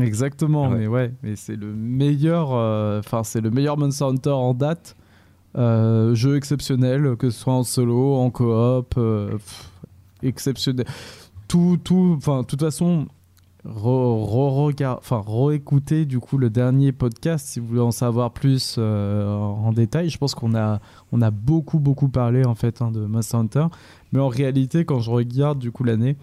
Exactement, 0.01 0.69
Ouais. 0.69 0.79
mais 0.79 0.87
ouais, 0.87 1.13
mais 1.23 1.35
c'est 1.37 1.57
le 1.57 1.75
meilleur. 1.75 2.51
euh, 2.53 3.01
Enfin, 3.01 3.25
c'est 3.25 3.41
le 3.41 3.51
meilleur 3.51 3.77
Monster 3.79 4.05
Hunter 4.05 4.31
en 4.31 4.55
date. 4.55 4.95
Euh, 5.57 6.15
jeu 6.15 6.37
exceptionnel, 6.37 7.17
que 7.17 7.31
ce 7.31 7.39
soit 7.41 7.55
en 7.55 7.65
solo, 7.65 8.15
en 8.15 8.31
coop, 8.31 8.95
euh, 8.97 9.33
pff, 9.33 9.71
exceptionnel. 10.23 10.87
Tout, 11.49 11.79
tout, 11.83 12.15
enfin, 12.19 12.43
de 12.43 12.47
toute 12.47 12.61
façon, 12.61 13.07
enfin, 13.65 15.25
réécouter 15.27 16.05
du 16.05 16.21
coup 16.21 16.39
le 16.39 16.51
dernier 16.51 16.93
podcast 16.93 17.47
si 17.49 17.61
vous 17.61 17.67
voulez 17.69 17.81
en 17.81 17.91
savoir 17.91 18.33
plus 18.33 18.77
euh, 18.79 19.35
en 19.35 19.73
détail. 19.73 20.11
Je 20.11 20.19
pense 20.19 20.35
qu'on 20.35 20.55
a, 20.55 20.81
on 21.13 21.23
a 21.23 21.31
beaucoup, 21.31 21.79
beaucoup 21.81 22.09
parlé 22.09 22.45
en 22.45 22.55
fait 22.55 22.83
hein, 22.83 22.91
de 22.91 23.01
Monster 23.07 23.37
Hunter, 23.39 23.67
mais 24.13 24.21
en 24.21 24.29
réalité, 24.29 24.85
quand 24.85 25.01
je 25.01 25.11
regarde 25.11 25.59
du 25.59 25.73
coup 25.73 25.85
l'année. 25.85 26.17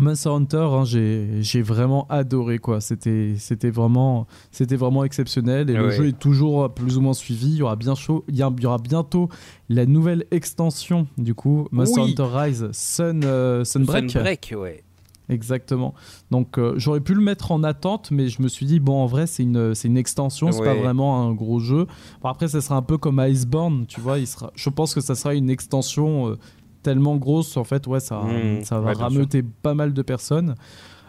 Monster 0.00 0.30
Hunter, 0.30 0.68
hein, 0.72 0.84
j'ai 0.84 1.62
vraiment 1.62 2.06
adoré 2.08 2.58
quoi. 2.58 2.80
C'était 2.80 3.34
c'était 3.38 3.70
vraiment 3.70 4.26
c'était 4.50 4.76
vraiment 4.76 5.04
exceptionnel 5.04 5.68
et 5.70 5.74
le 5.74 5.86
Ouais. 5.86 5.92
jeu 5.92 6.06
est 6.08 6.18
toujours 6.18 6.72
plus 6.72 6.96
ou 6.96 7.00
moins 7.00 7.12
suivi. 7.14 7.48
Il 7.50 7.56
y 7.56 7.62
aura 7.62 7.76
bien 7.76 7.94
chaud, 7.94 8.24
il 8.28 8.36
y, 8.36 8.42
a- 8.42 8.50
il 8.56 8.62
y 8.62 8.66
aura 8.66 8.78
bientôt 8.78 9.28
la 9.68 9.86
nouvelle 9.86 10.24
extension 10.30 11.06
du 11.18 11.34
coup 11.34 11.68
Monster 11.70 12.00
Oui. 12.00 12.10
Hunter 12.12 12.26
Rise 12.32 12.68
Sun 12.72 13.22
euh, 13.24 13.64
Sunbreak. 13.64 14.10
Sunbreak, 14.10 14.54
ouais. 14.58 14.82
Exactement. 15.28 15.94
Donc 16.32 16.58
euh, 16.58 16.74
j'aurais 16.76 17.00
pu 17.00 17.14
le 17.14 17.20
mettre 17.22 17.52
en 17.52 17.62
attente, 17.62 18.10
mais 18.10 18.26
je 18.28 18.42
me 18.42 18.48
suis 18.48 18.66
dit 18.66 18.80
bon 18.80 18.94
en 19.00 19.06
vrai 19.06 19.28
c'est 19.28 19.44
une 19.44 19.76
c'est 19.76 19.86
une 19.86 19.96
extension, 19.96 20.50
c'est 20.50 20.58
pas 20.62 20.72
Ouais. 20.74 20.80
vraiment 20.82 21.22
un 21.22 21.32
gros 21.34 21.60
jeu. 21.60 21.86
Bon, 22.20 22.28
après 22.28 22.48
ça 22.48 22.60
sera 22.60 22.74
un 22.76 22.82
peu 22.82 22.98
comme 22.98 23.20
Iceborne, 23.24 23.86
tu 23.86 24.00
vois. 24.00 24.18
Il 24.18 24.26
sera, 24.26 24.50
je 24.56 24.68
pense 24.70 24.92
que 24.92 25.00
ça 25.00 25.14
sera 25.14 25.34
une 25.34 25.48
extension 25.48 26.30
euh, 26.30 26.38
tellement 26.82 27.16
grosse 27.16 27.56
en 27.56 27.64
fait, 27.64 27.86
ouais 27.86 28.00
ça 28.00 28.22
Mmh, 28.22 28.64
ça 28.64 28.80
va 28.80 28.92
ouais, 28.92 28.96
rameuter 28.96 29.42
pas 29.42 29.74
mal 29.74 29.92
de 29.92 30.02
personnes. 30.02 30.54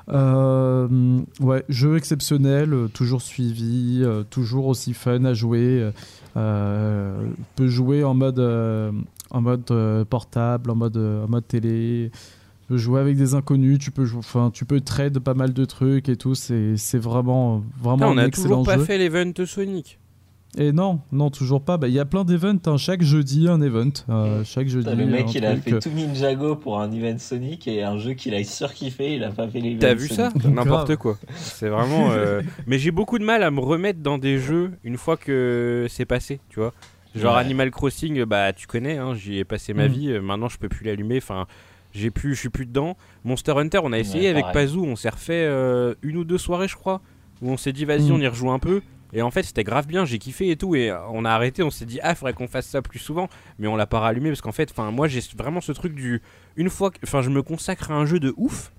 Euh, 0.10 1.20
ouais, 1.40 1.64
jeu 1.70 1.96
exceptionnel, 1.96 2.74
euh, 2.74 2.88
toujours 2.88 3.22
suivi, 3.22 4.02
euh, 4.04 4.24
toujours 4.24 4.68
aussi 4.68 4.94
fun 4.94 5.24
à 5.26 5.34
jouer. 5.34 5.90
Peut 6.34 7.68
jouer 7.68 8.04
en 8.04 8.14
mode, 8.14 8.40
en 8.40 9.42
mode 9.42 10.06
portable, 10.10 10.72
en 10.72 10.76
mode, 10.76 10.98
en 10.98 11.28
mode 11.28 11.48
télé. 11.48 12.12
Tu 12.14 12.68
peux 12.68 12.78
jouer 12.78 13.02
avec 13.02 13.18
des 13.18 13.36
inconnus, 13.36 13.80
tu 13.80 13.92
peux, 13.92 14.06
jouer, 14.06 14.20
enfin, 14.20 14.50
tu 14.54 14.64
peux 14.64 14.80
trade 14.80 15.20
pas 15.20 15.34
mal 15.34 15.54
de 15.54 15.66
trucs 15.66 16.08
et 16.10 16.16
tout. 16.16 16.36
C'est 16.36 16.98
vraiment, 16.98 17.64
vraiment 17.82 17.98
Putain, 17.98 18.12
on 18.12 18.18
a 18.18 18.26
excellent 18.26 18.50
toujours 18.60 18.66
pas 18.66 18.78
jeu. 18.78 18.86
fait 18.86 18.98
l'event 18.98 19.32
Sonic. 19.46 20.00
Et 20.58 20.74
non, 20.74 21.00
non, 21.14 21.30
toujours 21.30 21.62
pas. 21.64 21.78
Bah, 21.78 21.88
Il 21.88 21.94
y 21.94 22.00
a 22.00 22.04
plein 22.06 22.26
d'events. 22.26 22.58
hein. 22.66 22.76
Chaque 22.78 23.02
jeudi, 23.04 23.48
un 23.48 23.62
event. 23.62 23.92
Euh, 24.10 24.44
chaque 24.44 24.68
jeudi. 24.68 24.90
Le 24.94 25.06
mec, 25.06 25.28
un 25.28 25.32
il 25.32 25.46
a 25.46 25.56
fait 25.56 25.80
tout 25.80 25.90
Ninjago 25.90 26.58
pour 26.58 26.80
un 26.82 26.92
event 26.92 27.18
Sonic 27.18 27.68
et 27.70 27.84
un 27.84 27.98
jeu 27.98 28.14
qu'il 28.14 28.34
a 28.36 28.44
surkiffé, 28.44 29.16
il 29.16 29.24
a 29.24 29.32
pas 29.32 29.48
fait 29.48 29.62
l'event. 29.62 29.80
T'as 29.80 29.94
vu 29.94 30.10
ça. 30.10 30.30
N'importe 30.44 30.98
quoi. 30.98 31.18
C'est 31.36 31.70
vraiment. 31.70 32.12
euh, 32.12 32.42
Mais 32.68 32.80
j'ai 32.80 32.92
beaucoup 32.92 33.18
de 33.18 33.24
mal 33.24 33.44
à 33.44 33.52
me 33.52 33.62
remettre 33.62 34.00
dans 34.02 34.18
des 34.18 34.40
jeux 34.40 34.72
une 34.84 34.98
fois 34.98 35.16
que 35.16 35.88
c'est 35.90 36.06
passé, 36.06 36.42
tu 36.50 36.60
vois. 36.60 36.74
Genre 37.16 37.36
Ouais. 37.36 37.42
Animal 37.42 37.72
Crossing, 37.72 38.24
bah 38.26 38.52
tu 38.54 38.68
connais, 38.68 38.98
hein, 38.98 39.14
j'y 39.16 39.38
ai 39.38 39.44
passé 39.46 39.74
ma 39.74 39.88
Mm. 39.88 39.92
vie. 39.92 40.12
euh, 40.12 40.22
Maintenant, 40.22 40.50
je 40.50 40.58
peux 40.58 40.70
plus 40.70 40.86
l'allumer. 40.86 41.18
Enfin, 41.18 41.46
j'ai 41.94 42.10
plus, 42.12 42.36
je 42.36 42.40
suis 42.42 42.50
plus 42.50 42.66
dedans. 42.66 42.96
Monster 43.24 43.54
Hunter, 43.58 43.80
on 43.84 43.92
a 43.94 44.00
essayé 44.00 44.24
Ouais, 44.34 44.42
avec. 44.42 44.46
Pazou, 44.54 44.84
on 44.86 44.96
s'est 44.98 45.10
refait 45.10 45.46
euh, 45.46 45.94
une 46.04 46.18
ou 46.18 46.24
deux 46.26 46.38
soirées, 46.38 46.68
je 46.70 46.76
crois, 46.76 47.02
où 47.42 47.50
on 47.52 47.58
s'est 47.58 47.74
dit 47.74 47.84
vas-y, 47.86 48.10
Mm. 48.10 48.16
on 48.16 48.20
y 48.20 48.28
rejoue 48.28 48.52
un 48.52 48.60
peu. 48.60 48.82
Et 49.14 49.22
en 49.22 49.32
fait, 49.32 49.44
c'était 49.44 49.64
grave 49.64 49.88
bien, 49.88 50.06
j'ai 50.06 50.20
kiffé 50.20 50.50
et 50.52 50.56
tout. 50.56 50.76
Et 50.76 50.90
euh, 50.90 50.98
on 51.12 51.26
a 51.26 51.32
arrêté, 51.32 51.64
on 51.64 51.70
s'est 51.72 51.86
dit, 51.86 52.00
ah, 52.02 52.16
faudrait 52.16 52.34
qu'on 52.34 52.48
fasse 52.48 52.68
ça 52.68 52.82
plus 52.82 53.00
souvent. 53.00 53.28
Mais 53.60 53.68
on 53.68 53.76
l'a 53.76 53.86
pas 53.88 54.00
rallumé 54.00 54.30
parce 54.30 54.42
qu'en 54.42 54.52
fait, 54.52 54.70
enfin, 54.72 54.90
moi, 54.92 55.08
j'ai 55.08 55.22
vraiment 55.38 55.62
ce 55.62 55.72
truc 55.72 55.94
du. 55.94 56.22
Une 56.56 56.70
fois 56.70 56.92
que. 56.92 56.98
Enfin, 57.04 57.22
je 57.22 57.30
me 57.30 57.42
consacre 57.42 57.92
à 57.92 57.96
un 57.96 58.06
jeu 58.06 58.20
de 58.20 58.34
ouf. 58.38 58.72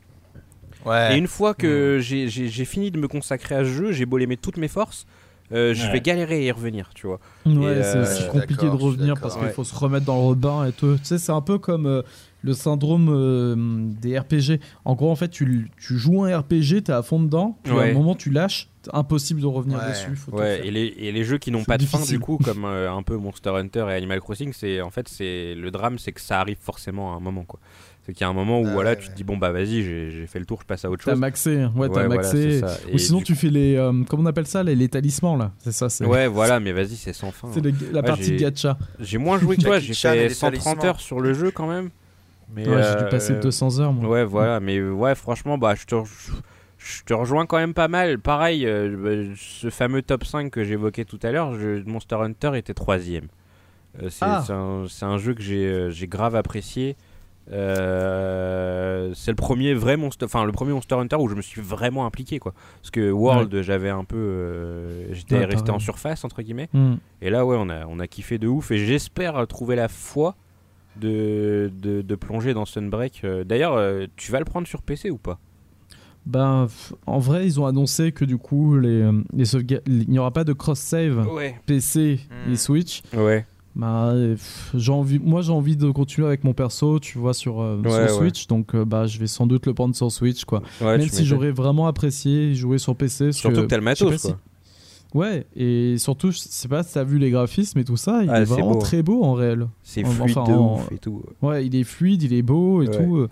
Ouais. 0.84 1.14
Et 1.14 1.18
une 1.18 1.28
fois 1.28 1.54
que 1.54 1.98
j'ai- 2.28 2.48
j'ai 2.48 2.64
fini 2.64 2.90
de 2.90 2.98
me 2.98 3.06
consacrer 3.08 3.54
à 3.54 3.60
ce 3.60 3.68
jeu, 3.70 3.92
j'ai 3.92 4.04
beau 4.06 4.18
mettre 4.18 4.42
toutes 4.42 4.56
mes 4.56 4.66
forces, 4.68 5.06
euh, 5.52 5.74
je 5.74 5.84
Ouais. 5.86 5.92
vais 5.92 6.00
galérer 6.00 6.36
à 6.36 6.40
y 6.40 6.50
revenir, 6.50 6.90
tu 6.94 7.06
vois. 7.06 7.20
Ouais, 7.46 7.82
c'est 7.84 7.98
euh, 7.98 8.02
aussi 8.02 8.26
compliqué 8.28 8.64
de 8.66 8.70
revenir 8.70 9.14
parce 9.20 9.34
qu'il 9.36 9.44
Ouais. 9.44 9.52
faut 9.52 9.62
se 9.64 9.74
remettre 9.76 10.06
dans 10.06 10.16
le 10.16 10.22
rebain 10.28 10.66
et 10.66 10.72
tout. 10.72 10.96
Tu 10.98 11.04
sais, 11.04 11.18
c'est 11.18 11.30
un 11.30 11.40
peu 11.40 11.58
comme 11.58 11.86
euh, 11.86 12.02
le 12.42 12.52
syndrome 12.54 13.08
euh, 13.10 13.54
des 14.00 14.18
RPG. 14.18 14.60
En 14.84 14.94
gros, 14.94 15.10
en 15.10 15.16
fait, 15.16 15.28
tu, 15.28 15.70
tu 15.80 15.96
joues 15.96 16.24
un 16.24 16.38
RPG, 16.38 16.82
t'es 16.84 16.92
à 16.92 17.02
fond 17.02 17.20
dedans, 17.22 17.56
puis 17.62 17.72
à 17.72 17.76
un 17.82 17.92
moment 17.92 18.14
tu 18.14 18.30
lâches, 18.30 18.68
impossible 18.92 19.40
de 19.40 19.46
revenir 19.46 19.78
Ouais. 19.78 19.88
dessus. 19.90 20.16
Faut 20.16 20.32
Ouais, 20.36 20.66
et 20.66 20.70
les, 20.70 20.86
et 20.98 21.12
les 21.12 21.24
jeux 21.24 21.38
qui 21.38 21.50
n'ont 21.52 21.64
pas 21.64 21.78
de 21.78 21.84
fin, 21.84 22.04
du 22.04 22.18
coup, 22.18 22.38
comme 22.44 22.64
euh, 22.64 22.92
un 22.92 23.02
peu 23.02 23.16
Monster 23.16 23.50
Hunter 23.50 23.86
et 23.90 23.94
Animal 23.94 24.20
Crossing, 24.20 24.52
c'est 24.52 24.80
en 24.80 24.90
fait, 24.90 25.08
c'est 25.08 25.54
le 25.54 25.70
drame, 25.70 25.98
c'est 25.98 26.12
que 26.12 26.20
ça 26.20 26.40
arrive 26.40 26.56
forcément 26.60 27.12
à 27.14 27.16
un 27.16 27.20
moment, 27.20 27.44
quoi. 27.44 27.60
C'est 28.04 28.12
qu'il 28.12 28.22
y 28.22 28.24
a 28.24 28.28
un 28.28 28.32
moment 28.32 28.60
où 28.60 28.66
Ah 28.66 28.72
voilà, 28.72 28.90
ouais, 28.90 28.96
tu 28.98 29.10
te 29.10 29.14
dis 29.14 29.22
bon 29.22 29.36
bah 29.36 29.52
vas-y, 29.52 29.84
j'ai 29.84 30.26
fait 30.26 30.40
le 30.40 30.44
tour, 30.44 30.58
je 30.60 30.66
passe 30.66 30.84
à 30.84 30.90
autre 30.90 31.04
T'as 31.04 31.12
chose. 31.12 31.20
maxé, 31.20 31.60
hein. 31.60 31.72
ouais, 31.76 31.88
t'as 31.88 32.08
maxé. 32.08 32.60
Ou 32.92 32.98
sinon, 32.98 33.20
tu 33.20 33.36
fais 33.36 33.48
les. 33.48 33.76
euh, 33.76 33.92
comment 34.08 34.24
on 34.24 34.26
appelle 34.26 34.48
ça 34.48 34.64
les, 34.64 34.74
les 34.74 34.88
talismans, 34.88 35.36
là? 35.36 35.52
C'est 35.60 35.70
ça, 35.70 35.88
c'est 35.88 36.04
Ouais, 36.04 36.26
voilà, 36.26 36.58
mais 36.58 36.72
vas-y, 36.72 36.96
c'est 36.96 37.12
sans 37.12 37.30
fin. 37.30 37.46
c'est 37.54 37.60
le- 37.60 37.72
la 37.92 38.00
Ouais, 38.00 38.06
partie 38.08 38.34
gacha. 38.34 38.76
J'ai 38.98 39.18
moins 39.18 39.38
joué 39.38 39.54
que 39.56 39.62
toi, 39.62 39.78
Jackie 39.78 39.94
j'ai 39.94 40.08
fait 40.08 40.28
les 40.28 40.34
130 40.34 40.64
talismans. 40.64 40.84
heures 40.84 41.00
sur 41.00 41.20
le 41.20 41.32
jeu 41.32 41.52
quand 41.52 41.68
même. 41.68 41.90
Mais, 42.54 42.68
Ouais, 42.68 42.82
j'ai 42.82 42.96
dû 42.98 43.04
euh, 43.04 43.08
passer 43.08 43.34
200 43.34 43.80
heures, 43.80 43.92
moi. 43.92 44.08
Ouais, 44.08 44.24
voilà, 44.24 44.60
mais 44.60 44.76
euh, 44.78 44.90
ouais, 44.92 45.14
franchement, 45.14 45.56
bah, 45.58 45.74
je 45.74 45.84
te, 45.86 45.94
re- 45.94 46.06
je 46.78 47.02
te 47.04 47.14
rejoins 47.14 47.46
quand 47.46 47.56
même 47.58 47.74
pas 47.74 47.88
mal. 47.88 48.18
Pareil, 48.18 48.66
euh, 48.66 48.96
bah, 49.28 49.34
ce 49.36 49.70
fameux 49.70 50.02
top 50.02 50.24
5 50.24 50.50
que 50.50 50.62
j'évoquais 50.64 51.04
tout 51.04 51.18
à 51.22 51.30
l'heure, 51.32 51.52
Monster 51.86 52.16
Hunter 52.16 52.52
était 52.56 52.74
troisième. 52.74 53.28
Euh, 54.02 54.08
c'est 54.10 54.24
Ah. 54.24 54.44
un, 54.50 55.18
jeu 55.18 55.34
que 55.34 55.42
j'ai 55.42 56.06
grave 56.08 56.34
apprécié. 56.36 56.96
Euh, 57.50 59.12
c'est 59.14 59.30
le 59.30 59.36
premier 59.36 59.74
vrai 59.74 59.96
Monster, 59.96 60.26
enfin 60.26 60.44
le 60.44 60.52
premier 60.52 60.72
Monster 60.72 60.94
Hunter 60.94 61.16
où 61.16 61.28
je 61.28 61.34
me 61.34 61.42
suis 61.42 61.60
vraiment 61.60 62.06
impliqué 62.06 62.38
quoi. 62.38 62.54
Parce 62.80 62.90
que 62.90 63.10
World, 63.10 63.62
j'avais 63.62 63.90
un 63.90 64.04
peu, 64.04 65.08
j'étais 65.12 65.38
Ouais, 65.38 65.44
resté 65.46 65.70
en 65.70 65.78
surface 65.78 66.24
entre 66.24 66.42
guillemets. 66.42 66.68
Hmm. 66.72 66.94
Et 67.20 67.30
là, 67.30 67.44
ouais, 67.44 67.56
on 67.58 67.68
a, 67.68 67.86
on 67.86 67.98
a 67.98 68.06
kiffé 68.06 68.38
de 68.38 68.46
ouf. 68.48 68.70
Et 68.70 68.78
j'espère 68.78 69.46
trouver 69.46 69.76
la 69.76 69.88
foi 69.88 70.36
de, 71.00 71.70
de, 71.80 72.02
de 72.02 72.14
plonger 72.14 72.54
dans 72.54 72.64
Sunbreak. 72.64 73.22
Euh, 73.24 73.44
D'ailleurs, 73.44 73.74
euh, 73.74 74.06
tu 74.16 74.30
vas 74.32 74.38
le 74.38 74.44
prendre 74.44 74.66
sur 74.66 74.82
PC 74.82 75.10
ou 75.10 75.18
pas? 75.18 75.38
Ben, 76.24 76.68
en 77.06 77.18
vrai, 77.18 77.46
ils 77.46 77.58
ont 77.60 77.66
annoncé 77.66 78.12
que 78.12 78.24
du 78.24 78.38
coup, 78.38 78.78
les, 78.78 78.88
euh, 79.02 79.12
les 79.32 79.44
il 79.86 80.08
n'y 80.08 80.18
aura 80.20 80.30
pas 80.30 80.44
de 80.44 80.52
cross-save 80.52 81.26
Ouais. 81.32 81.56
PC 81.66 82.20
Hmm. 82.46 82.52
et 82.52 82.56
Switch. 82.56 83.02
Ouais. 83.16 83.44
Bah, 83.74 84.12
j'ai 84.74 84.92
envie, 84.92 85.18
moi 85.18 85.40
j'ai 85.40 85.50
envie 85.50 85.76
de 85.78 85.90
continuer 85.90 86.26
avec 86.28 86.44
mon 86.44 86.52
perso, 86.52 87.00
tu 87.00 87.16
vois, 87.18 87.32
sur, 87.32 87.60
euh, 87.62 87.78
Ouais, 87.82 87.90
sur 87.90 88.00
ouais. 88.00 88.08
Switch, 88.08 88.46
donc 88.46 88.74
euh, 88.74 88.84
bah, 88.84 89.06
je 89.06 89.18
vais 89.18 89.26
sans 89.26 89.46
doute 89.46 89.64
le 89.66 89.72
prendre 89.74 89.96
sur 89.96 90.12
Switch, 90.12 90.44
quoi. 90.44 90.62
ouais 90.82 90.98
Même 90.98 91.08
si 91.08 91.24
j'aurais 91.24 91.50
vraiment 91.52 91.86
apprécié 91.86 92.54
jouer 92.54 92.76
sur 92.78 92.94
PC. 92.94 93.32
Surtout 93.32 93.62
que 93.62 93.66
t'as 93.66 93.78
le 93.78 93.82
matos, 93.82 94.08
quoi. 94.10 94.18
si- 94.18 94.34
Ouais, 95.14 95.46
et 95.54 95.96
surtout, 95.98 96.30
je 96.30 96.38
sais 96.38 96.68
pas 96.68 96.82
si 96.82 96.94
t'as 96.94 97.04
vu 97.04 97.18
les 97.18 97.30
graphismes 97.30 97.78
et 97.78 97.84
tout 97.84 97.98
ça, 97.98 98.22
il 98.24 98.30
Ah, 98.30 98.40
est 98.40 98.44
vraiment 98.44 98.72
beau. 98.72 98.78
très 98.80 99.02
beau 99.02 99.22
en 99.24 99.34
réel. 99.34 99.68
C'est 99.82 100.04
Enfin, 100.06 100.24
fluide 100.24 100.36
de 100.46 100.52
en- 100.52 100.74
ouf 100.76 100.90
et 100.92 100.98
tout. 100.98 101.22
Ouais, 101.42 101.66
il 101.66 101.76
est 101.76 101.84
fluide, 101.84 102.22
il 102.22 102.32
est 102.32 102.42
beau 102.42 102.82
et 102.82 102.88
Ouais. 102.88 102.96
tout. 102.96 103.16
euh, 103.18 103.28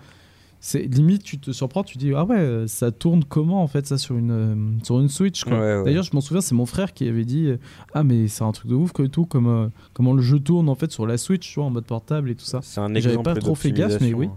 C'est 0.63 0.81
limite, 0.83 1.23
tu 1.23 1.39
te 1.39 1.49
surprends, 1.51 1.83
tu 1.83 1.97
dis 1.97 2.13
ah 2.15 2.23
ouais, 2.23 2.65
ça 2.67 2.91
tourne 2.91 3.23
comment 3.23 3.63
en 3.63 3.67
fait 3.67 3.87
ça 3.87 3.97
sur 3.97 4.15
une 4.15 4.29
euh, 4.29 4.55
sur 4.83 4.99
une 4.99 5.09
Switch 5.09 5.43
quoi. 5.43 5.53
Ouais, 5.53 5.77
ouais. 5.77 5.83
D'ailleurs, 5.85 6.03
je 6.03 6.11
m'en 6.13 6.21
souviens, 6.21 6.39
c'est 6.41 6.53
mon 6.53 6.67
frère 6.67 6.93
qui 6.93 7.07
avait 7.07 7.25
dit 7.25 7.47
euh, 7.47 7.57
ah 7.95 8.03
mais 8.03 8.27
c'est 8.27 8.43
un 8.43 8.51
truc 8.51 8.69
de 8.69 8.75
ouf 8.75 8.91
que 8.91 9.01
tout 9.01 9.25
comme 9.25 9.47
euh, 9.47 9.69
comment 9.95 10.13
le 10.13 10.21
jeu 10.21 10.39
tourne 10.39 10.69
en 10.69 10.75
fait 10.75 10.91
sur 10.91 11.07
la 11.07 11.17
Switch, 11.17 11.49
tu 11.51 11.55
vois, 11.55 11.65
en 11.65 11.71
mode 11.71 11.85
portable 11.85 12.29
et 12.29 12.35
tout 12.35 12.45
ça. 12.45 12.59
C'est 12.61 12.79
un 12.79 12.89
J'avais 12.89 12.99
exemple 13.15 13.23
pas 13.33 13.39
trop 13.39 13.55
fait 13.55 13.71
gaffe, 13.71 13.99
mais 14.01 14.13
oui. 14.13 14.29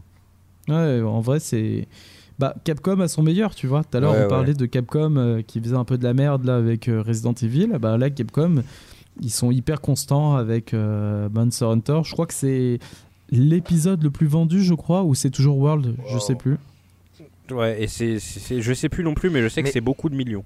Ouais, 0.68 1.02
en 1.02 1.20
vrai, 1.20 1.40
c'est. 1.40 1.86
Bah, 2.38 2.54
Capcom 2.64 2.98
à 3.00 3.08
son 3.08 3.22
meilleur, 3.22 3.54
tu 3.54 3.66
vois. 3.66 3.84
Tout 3.84 3.96
à 3.96 4.00
l'heure, 4.00 4.12
Ouais, 4.12 4.24
on 4.24 4.28
parlait 4.28 4.54
de 4.54 4.66
Capcom 4.66 5.16
euh, 5.16 5.42
qui 5.42 5.60
faisait 5.60 5.76
un 5.76 5.84
peu 5.84 5.98
de 5.98 6.04
la 6.04 6.14
merde 6.14 6.44
là 6.44 6.56
avec 6.56 6.88
euh, 6.88 7.00
Resident 7.02 7.32
Evil. 7.40 7.68
Bah, 7.80 7.96
là, 7.96 8.10
Capcom, 8.10 8.62
ils 9.20 9.30
sont 9.30 9.50
hyper 9.52 9.80
constants 9.80 10.34
avec 10.36 10.74
euh, 10.74 11.28
Monster 11.32 11.66
Hunter. 11.66 12.00
Je 12.04 12.12
crois 12.12 12.26
que 12.26 12.34
c'est 12.34 12.78
l'épisode 13.30 14.02
le 14.02 14.10
plus 14.10 14.26
vendu, 14.26 14.62
je 14.62 14.74
crois, 14.74 15.02
ou 15.04 15.14
c'est 15.14 15.30
toujours 15.30 15.58
World, 15.58 15.94
je 16.08 16.14
Wow. 16.14 16.20
sais 16.20 16.34
plus. 16.34 16.56
Ouais, 17.50 17.82
et 17.82 17.86
c'est, 17.88 18.18
c'est- 18.18 18.40
c'est- 18.40 18.60
je 18.62 18.72
sais 18.72 18.88
plus 18.88 19.04
non 19.04 19.14
plus, 19.14 19.30
mais 19.30 19.42
je 19.42 19.48
sais 19.48 19.62
que 19.62 19.70
c'est 19.70 19.80
beaucoup 19.80 20.08
de 20.08 20.14
millions 20.16 20.44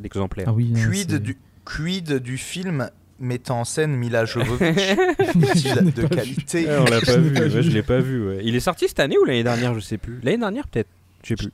d'exemplaires. 0.00 0.46
Ah 0.48 0.52
oui. 0.54 0.72
non, 0.72 0.80
Quid 0.90 1.14
du, 1.22 1.36
quid 1.64 2.14
du 2.14 2.36
film 2.38 2.88
mettant 3.20 3.60
en 3.60 3.64
scène 3.64 3.94
Mila 3.96 4.24
Jovovich 4.24 4.58
Je 4.78 5.90
de 5.90 6.06
qualité 6.06 6.66
Ouais, 6.66 6.78
on 6.78 6.84
l'a 6.84 7.00
pas 7.00 7.12
Je 7.12 7.18
l'ai 7.18 7.28
vu, 7.28 7.34
pas 7.34 7.40
ouais, 7.40 7.48
vu. 7.48 7.62
je 7.62 7.70
l'ai 7.70 7.82
pas 7.82 7.98
vu. 8.00 8.28
ouais. 8.28 8.40
Il 8.44 8.54
est 8.56 8.60
sorti 8.60 8.86
cette 8.88 9.00
année 9.00 9.18
ou 9.18 9.24
l'année 9.24 9.42
dernière, 9.44 9.74
je 9.74 9.80
sais 9.80 9.98
plus. 9.98 10.20
L'année 10.22 10.38
dernière 10.38 10.66
peut-être, 10.68 10.88
je 11.22 11.28
sais 11.28 11.36
plus. 11.36 11.52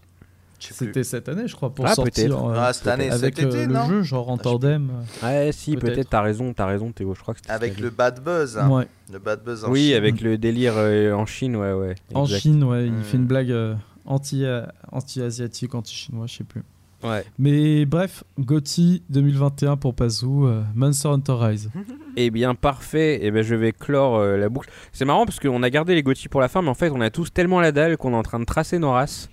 C'était 0.60 1.04
cette 1.04 1.28
année, 1.28 1.46
je 1.46 1.54
crois, 1.54 1.74
pour 1.74 1.84
Ah, 1.86 1.94
sortir 1.94 2.14
peut-être. 2.30 2.44
euh, 2.48 2.54
Ah, 2.58 2.72
cette 2.72 2.86
année, 2.86 3.10
avec 3.10 3.36
cet 3.36 3.44
euh, 3.44 3.48
été, 3.50 3.66
le 3.66 3.74
non 3.74 3.86
jeu, 3.86 4.02
genre 4.02 4.30
en 4.30 4.36
Ah, 4.36 4.42
tandem. 4.42 4.90
Ouais, 5.22 5.50
si, 5.52 5.76
Peut-être. 5.76 5.94
peut-être. 5.94 6.08
T'as 6.10 6.22
raison, 6.22 6.54
t'as 6.54 6.64
raison, 6.64 6.90
Théo. 6.90 7.12
Je 7.14 7.20
crois 7.20 7.34
que 7.34 7.40
c'était 7.40 7.52
Avec 7.52 7.78
le 7.78 7.90
bad 7.90 8.24
buzz. 8.24 8.56
hein. 8.56 8.70
Ouais. 8.70 8.86
Le 9.12 9.18
bad 9.18 9.44
buzz 9.44 9.64
en 9.64 9.70
Oui, 9.70 9.88
Chine. 9.88 9.94
avec 9.96 10.22
le 10.22 10.38
délire 10.38 10.72
euh, 10.76 11.12
en 11.12 11.26
Chine, 11.26 11.56
ouais, 11.56 11.72
ouais. 11.74 11.94
En 12.14 12.24
exact. 12.24 12.38
Chine, 12.40 12.64
ouais, 12.64 12.86
il 12.86 12.92
Hmm. 12.92 13.02
fait 13.02 13.16
une 13.18 13.26
blague 13.26 13.50
euh, 13.50 13.74
anti, 14.06 14.44
euh, 14.46 14.64
anti-asiatique, 14.90 15.74
anti-chinois, 15.74 16.26
je 16.28 16.36
sais 16.36 16.44
plus. 16.44 16.62
Ouais. 17.02 17.22
Mais 17.38 17.84
bref, 17.84 18.24
GOTY 18.40 19.02
2021 19.10 19.76
pour 19.76 19.92
Pazou, 19.94 20.46
euh, 20.46 20.62
Monster 20.74 21.08
Hunter 21.08 21.34
Rise. 21.38 21.70
Eh 22.16 22.30
bien, 22.30 22.54
parfait. 22.54 23.22
Et 23.26 23.30
ben, 23.32 23.42
je 23.42 23.56
vais 23.56 23.72
clore 23.72 24.16
euh, 24.16 24.36
la 24.36 24.48
boucle. 24.48 24.70
C'est 24.92 25.04
marrant 25.04 25.26
parce 25.26 25.40
qu'on 25.40 25.62
a 25.64 25.68
gardé 25.68 25.96
les 25.96 26.02
Gotti 26.04 26.28
pour 26.28 26.40
la 26.40 26.46
fin, 26.48 26.62
mais 26.62 26.68
en 26.68 26.74
fait, 26.74 26.88
on 26.90 27.00
a 27.00 27.10
tous 27.10 27.32
tellement 27.34 27.60
la 27.60 27.72
dalle 27.72 27.96
qu'on 27.96 28.12
est 28.12 28.16
en 28.16 28.22
train 28.22 28.38
de 28.40 28.44
tracer 28.44 28.78
nos 28.78 28.92
races. 28.92 29.28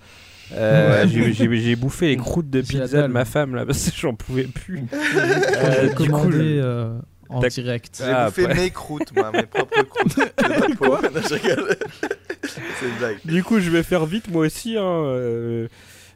Euh, 0.54 1.06
j'ai- 1.08 1.32
J'ai 1.32 1.56
j'ai 1.56 1.76
bouffé 1.76 2.08
les 2.08 2.16
croûtes 2.16 2.50
de 2.50 2.60
J'ai 2.62 2.80
pizza 2.80 3.02
de 3.02 3.06
ma 3.06 3.24
femme 3.24 3.54
là 3.54 3.64
parce 3.64 3.90
que 3.90 3.96
j'en 3.96 4.14
pouvais 4.14 4.44
plus. 4.44 4.84
J'ai 4.90 4.98
Euh, 5.58 5.94
du 5.94 6.10
coup, 6.10 6.30
je- 6.32 6.38
euh, 6.60 6.98
en 7.30 7.40
direct. 7.40 8.02
J'ai 8.04 8.10
Ah, 8.12 8.26
bouffé 8.26 8.46
ouais. 8.46 8.54
mes 8.54 8.70
croûtes, 8.70 9.14
moi, 9.16 9.30
mes 9.32 9.44
propres 9.44 9.82
croûtes. 9.88 10.16
De 10.18 10.76
Quoi 10.76 11.00
Je 11.02 11.34
rigole. 11.34 11.76
C'est 12.44 12.86
une 12.88 12.96
blague. 12.98 13.16
Du 13.24 13.42
coup, 13.44 13.60
je 13.60 13.70
vais 13.70 13.82
faire 13.82 14.04
vite 14.04 14.28
moi 14.30 14.44
aussi. 14.46 14.76
hein, 14.76 14.82
euh, 14.84 15.68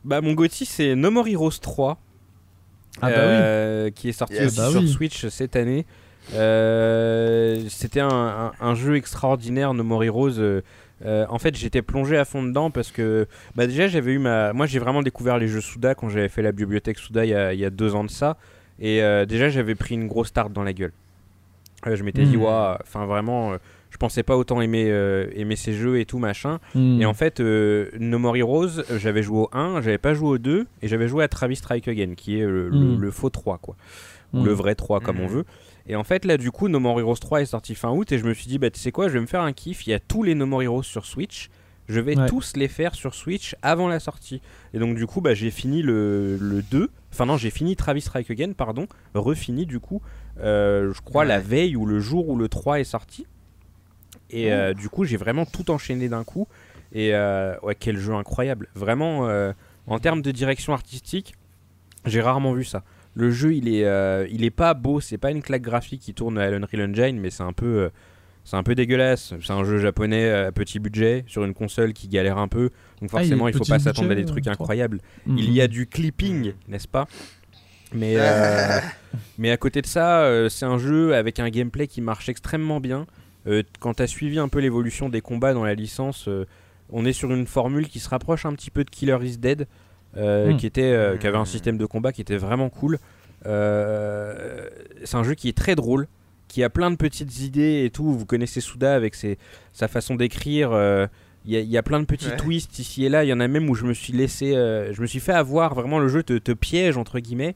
Bah, 0.05 0.21
mon 0.21 0.35
Gotti, 0.35 0.67
c'est 0.67 0.95
No 0.95 1.11
More 1.11 1.29
Heroes 1.29 1.59
3. 1.63 1.99
Ah 3.03 3.09
bah 3.11 3.17
euh, 3.17 3.91
Qui 3.91 4.09
est 4.11 4.13
sorti 4.13 4.35
Yes. 4.35 4.47
aussi 4.49 4.57
Bah 4.59 4.71
sur 4.71 4.81
oui. 4.81 4.89
Switch 4.89 5.27
cette 5.29 5.57
année. 5.57 5.87
Euh, 6.35 7.61
C'était 7.69 8.01
un, 8.01 8.09
un- 8.09 8.53
un 8.61 8.75
jeu 8.75 8.97
extraordinaire, 8.97 9.73
No 9.75 9.85
More 9.85 10.05
Heroes. 10.05 10.39
euh, 10.39 10.63
euh, 11.05 11.27
en 11.29 11.39
fait, 11.39 11.55
j'étais 11.57 11.83
plongé 11.83 12.17
à 12.17 12.25
fond 12.25 12.43
dedans 12.43 12.71
parce 12.71 12.91
que 12.91 13.27
bah 13.55 13.67
déjà 13.67 13.87
j'avais 13.87 14.13
eu 14.13 14.19
ma. 14.19 14.53
Moi, 14.55 14.67
j'ai 14.67 14.79
vraiment 14.79 15.03
découvert 15.03 15.37
les 15.39 15.49
jeux 15.49 15.61
Souda 15.61 15.95
quand 15.95 16.09
j'avais 16.09 16.29
fait 16.31 16.43
la 16.43 16.53
bibliothèque 16.53 16.99
Souda 16.99 17.25
il 17.27 17.31
y 17.31 17.35
a, 17.35 17.53
il 17.53 17.61
y 17.61 17.65
a 17.65 17.71
deux 17.71 17.95
ans 17.95 18.05
de 18.05 18.11
ça. 18.11 18.37
Et 18.81 19.03
euh, 19.03 19.27
déjà, 19.27 19.49
j'avais 19.49 19.75
pris 19.75 19.95
une 19.95 20.07
grosse 20.07 20.33
tarte 20.33 20.53
dans 20.53 20.63
la 20.63 20.73
gueule. 20.73 20.93
Euh, 21.87 21.97
je 21.97 22.03
m'étais 22.05 22.25
dit, 22.25 22.37
waouh, 22.37 22.77
enfin 22.83 23.05
vraiment, 23.07 23.53
euh, 23.53 23.57
je 23.91 23.97
pensais 23.99 24.23
pas 24.23 24.37
autant 24.37 24.61
aimer, 24.63 24.87
euh, 24.89 25.27
aimer 25.35 25.57
ces 25.57 25.73
jeux 25.75 26.01
et 26.01 26.07
tout 26.07 26.19
machin. 26.19 26.59
Hmm. 26.75 27.01
Et 27.01 27.07
en 27.07 27.15
fait, 27.15 27.41
euh, 27.41 27.91
No 28.01 28.19
More 28.19 28.37
Heroes, 28.37 28.83
j'avais 28.97 29.23
joué 29.23 29.41
au 29.41 29.49
1, 29.53 29.83
j'avais 29.83 29.99
pas 29.99 30.15
joué 30.15 30.29
au 30.31 30.39
2, 30.39 30.67
et 30.83 30.89
j'avais 30.89 31.09
joué 31.09 31.23
à 31.25 31.29
Travis 31.29 31.57
Strike 31.57 31.87
Again, 31.89 32.15
qui 32.17 32.39
est 32.41 32.45
le, 32.45 32.69
le- 32.71 32.97
le 32.97 33.11
faux 33.11 33.29
3, 33.31 33.59
quoi. 33.59 33.77
Ou 34.33 34.41
Hmm. 34.41 34.45
le 34.47 34.53
vrai 34.53 34.75
3, 34.75 35.01
comme 35.01 35.19
Mm. 35.19 35.25
on 35.25 35.27
veut. 35.29 35.45
Et 35.89 35.97
en 35.97 36.05
fait, 36.05 36.25
là, 36.25 36.37
du 36.37 36.51
coup, 36.51 36.69
No 36.69 36.81
More 36.81 36.99
Heroes 37.01 37.17
3 37.17 37.43
est 37.43 37.47
sorti 37.47 37.75
fin 37.75 37.91
août, 37.91 38.11
et 38.13 38.19
je 38.19 38.25
me 38.25 38.35
suis 38.35 38.47
dit, 38.47 38.59
bah, 38.59 38.71
tu 38.71 38.81
sais 38.81 38.93
quoi, 38.93 39.09
je 39.09 39.15
vais 39.15 39.21
me 39.21 39.27
faire 39.27 39.43
un 39.43 39.53
kiff. 39.53 39.87
Il 39.87 39.91
y 39.91 39.95
a 39.95 40.01
tous 40.01 40.23
les 40.23 40.35
No 40.35 40.47
More 40.47 40.63
Heroes 40.63 40.83
sur 40.83 41.07
Switch, 41.07 41.49
je 41.89 42.01
vais 42.01 42.17
tous 42.27 42.57
les 42.57 42.69
faire 42.69 42.95
sur 42.95 43.15
Switch 43.15 43.55
avant 43.63 43.89
la 43.89 44.01
sortie. 44.01 44.41
Et 44.75 44.79
donc 44.79 44.97
du 44.97 45.07
coup, 45.07 45.21
bah, 45.21 45.35
j'ai 45.35 45.51
fini 45.51 45.83
le, 45.83 46.37
le 46.37 46.63
2, 46.63 46.91
enfin 47.13 47.27
non, 47.27 47.37
j'ai 47.37 47.51
fini 47.51 47.77
Travis 47.77 48.01
Strike 48.01 48.31
Again, 48.31 48.53
pardon, 48.53 48.87
refini 49.15 49.67
du 49.67 49.79
coup, 49.79 50.03
euh, 50.41 50.93
je 50.93 51.01
crois 51.01 51.25
la 51.25 51.39
veille 51.39 51.77
ou 51.77 51.87
le 51.87 52.01
jour 52.01 52.29
où 52.29 52.37
le 52.37 52.49
3 52.49 52.81
est 52.81 52.85
sorti. 52.85 53.27
Et 54.31 54.53
euh, 54.53 54.75
du 54.75 54.89
coup, 54.89 55.05
j'ai 55.05 55.17
vraiment 55.17 55.47
tout 55.47 55.71
enchaîné 55.71 56.09
d'un 56.09 56.25
coup. 56.25 56.49
Et 56.93 57.15
euh, 57.15 57.55
ouais, 57.63 57.77
quel 57.77 57.97
jeu 57.97 58.15
incroyable. 58.15 58.69
Vraiment, 58.75 59.29
en 59.87 59.99
termes 60.01 60.23
de 60.23 60.33
direction 60.33 60.73
artistique, 60.73 61.35
j'ai 62.05 62.21
rarement 62.21 62.53
vu 62.53 62.65
ça. 62.65 62.83
Le 63.17 63.31
jeu, 63.31 63.55
il 63.55 63.69
est, 63.69 63.85
il 64.31 64.45
est 64.45 64.51
pas 64.51 64.75
beau, 64.75 65.01
c'est 65.01 65.19
pas 65.19 65.31
une 65.31 65.43
claque 65.43 65.63
graphique 65.63 66.03
qui 66.03 66.15
tourne 66.15 66.39
à 66.39 66.49
Unreal 66.49 66.91
Engine, 66.91 67.19
mais 67.19 67.31
c'est 67.31 67.43
un 67.43 67.55
peu 67.55 67.91
c'est 68.47 68.57
un 68.57 68.63
peu 68.63 68.77
dégueulasse. 68.77 69.35
C'est 69.43 69.53
un 69.53 69.65
jeu 69.65 69.79
japonais 69.79 70.31
à 70.31 70.53
petit 70.53 70.79
budget 70.79 71.25
sur 71.27 71.45
une 71.45 71.53
console 71.53 71.93
qui 71.93 72.07
galère 72.07 72.39
un 72.39 72.47
peu. 72.47 72.71
Donc 73.01 73.11
ah, 73.13 73.19
forcément, 73.19 73.49
il, 73.49 73.55
faut 73.55 73.65
pas 73.65 73.81
s'attendre 73.81 74.13
à 74.13 74.15
des 74.15 74.25
trucs 74.25 74.47
incroyables. 74.47 75.01
Mhm. 75.27 75.39
Il 75.39 75.53
y 75.53 75.61
a 75.61 75.67
du 75.67 75.89
clipping, 75.89 76.53
n'est-ce 76.69 76.87
pas? 76.87 77.09
Mais, 77.93 78.15
euh, 78.17 78.79
mais 79.39 79.51
à 79.51 79.57
côté 79.57 79.83
de 79.83 79.87
ça, 79.87 80.21
euh, 80.21 80.49
c'est 80.49 80.65
un 80.65 80.79
jeu 80.79 81.15
avec 81.15 81.41
un 81.41 81.51
gameplay 81.51 81.89
qui 81.89 82.01
marche 82.01 82.29
extrêmement 82.29 82.79
bien. 82.79 83.07
Euh, 83.49 83.65
quand 83.81 83.95
tu 83.95 84.03
as 84.05 84.07
suivi 84.07 84.39
un 84.39 84.49
peu 84.49 84.61
l'évolution 84.61 85.09
des 85.09 85.21
combats 85.21 85.53
dans 85.53 85.65
la 85.65 85.75
licence, 85.75 86.29
on 86.91 87.05
est 87.05 87.13
sur 87.13 87.33
une 87.33 87.49
formule 87.49 87.89
qui 87.89 87.99
se 87.99 88.09
rapproche 88.09 88.47
un 88.47 88.55
petit 88.55 88.71
peu 88.71 88.85
de 88.85 88.91
Killer 88.91 89.19
is 89.23 89.39
Dead, 89.39 89.67
hmm. 90.17 90.57
qui, 90.57 90.67
était, 90.67 91.17
qui 91.21 91.27
avait 91.27 91.39
un 91.39 91.45
système 91.45 91.79
de 91.79 91.87
combat 91.87 92.13
qui 92.13 92.21
était 92.21 92.37
vraiment 92.37 92.69
cool. 92.69 92.99
c'est 93.45 93.51
un 93.51 95.23
jeu 95.23 95.35
qui 95.35 95.49
est 95.49 95.57
très 95.57 95.75
drôle, 95.75 96.09
qui 96.49 96.63
a 96.65 96.71
plein 96.71 96.91
de 96.91 96.97
petites 96.97 97.41
idées 97.41 97.85
et 97.85 97.91
tout. 97.91 98.13
Vous 98.13 98.27
connaissez 98.27 98.61
Souda 98.61 98.95
avec 98.95 99.15
ses, 99.15 99.39
sa 99.73 99.89
façon 99.89 100.15
d'écrire. 100.15 100.71
Il 101.45 101.53
y, 101.53 101.79
a 101.79 101.83
plein 101.83 102.01
de 102.01 102.07
petits 102.07 102.35
twists 102.37 102.79
ici 102.79 103.05
et 103.05 103.09
là. 103.09 103.25
Il 103.25 103.29
y 103.29 103.33
en 103.33 103.41
a 103.41 103.47
même 103.47 103.69
où 103.71 103.75
je 103.75 103.85
me 103.85 103.95
suis 103.95 104.13
laissé, 104.13 104.53
je 104.53 105.01
me 105.01 105.07
suis 105.07 105.21
fait 105.21 105.33
avoir. 105.33 105.75
Vraiment, 105.75 105.99
le 105.99 106.09
jeu 106.09 106.23
te, 106.23 106.39
te 106.39 106.53
piège 106.53 106.97
entre 106.97 107.19
guillemets. 107.21 107.55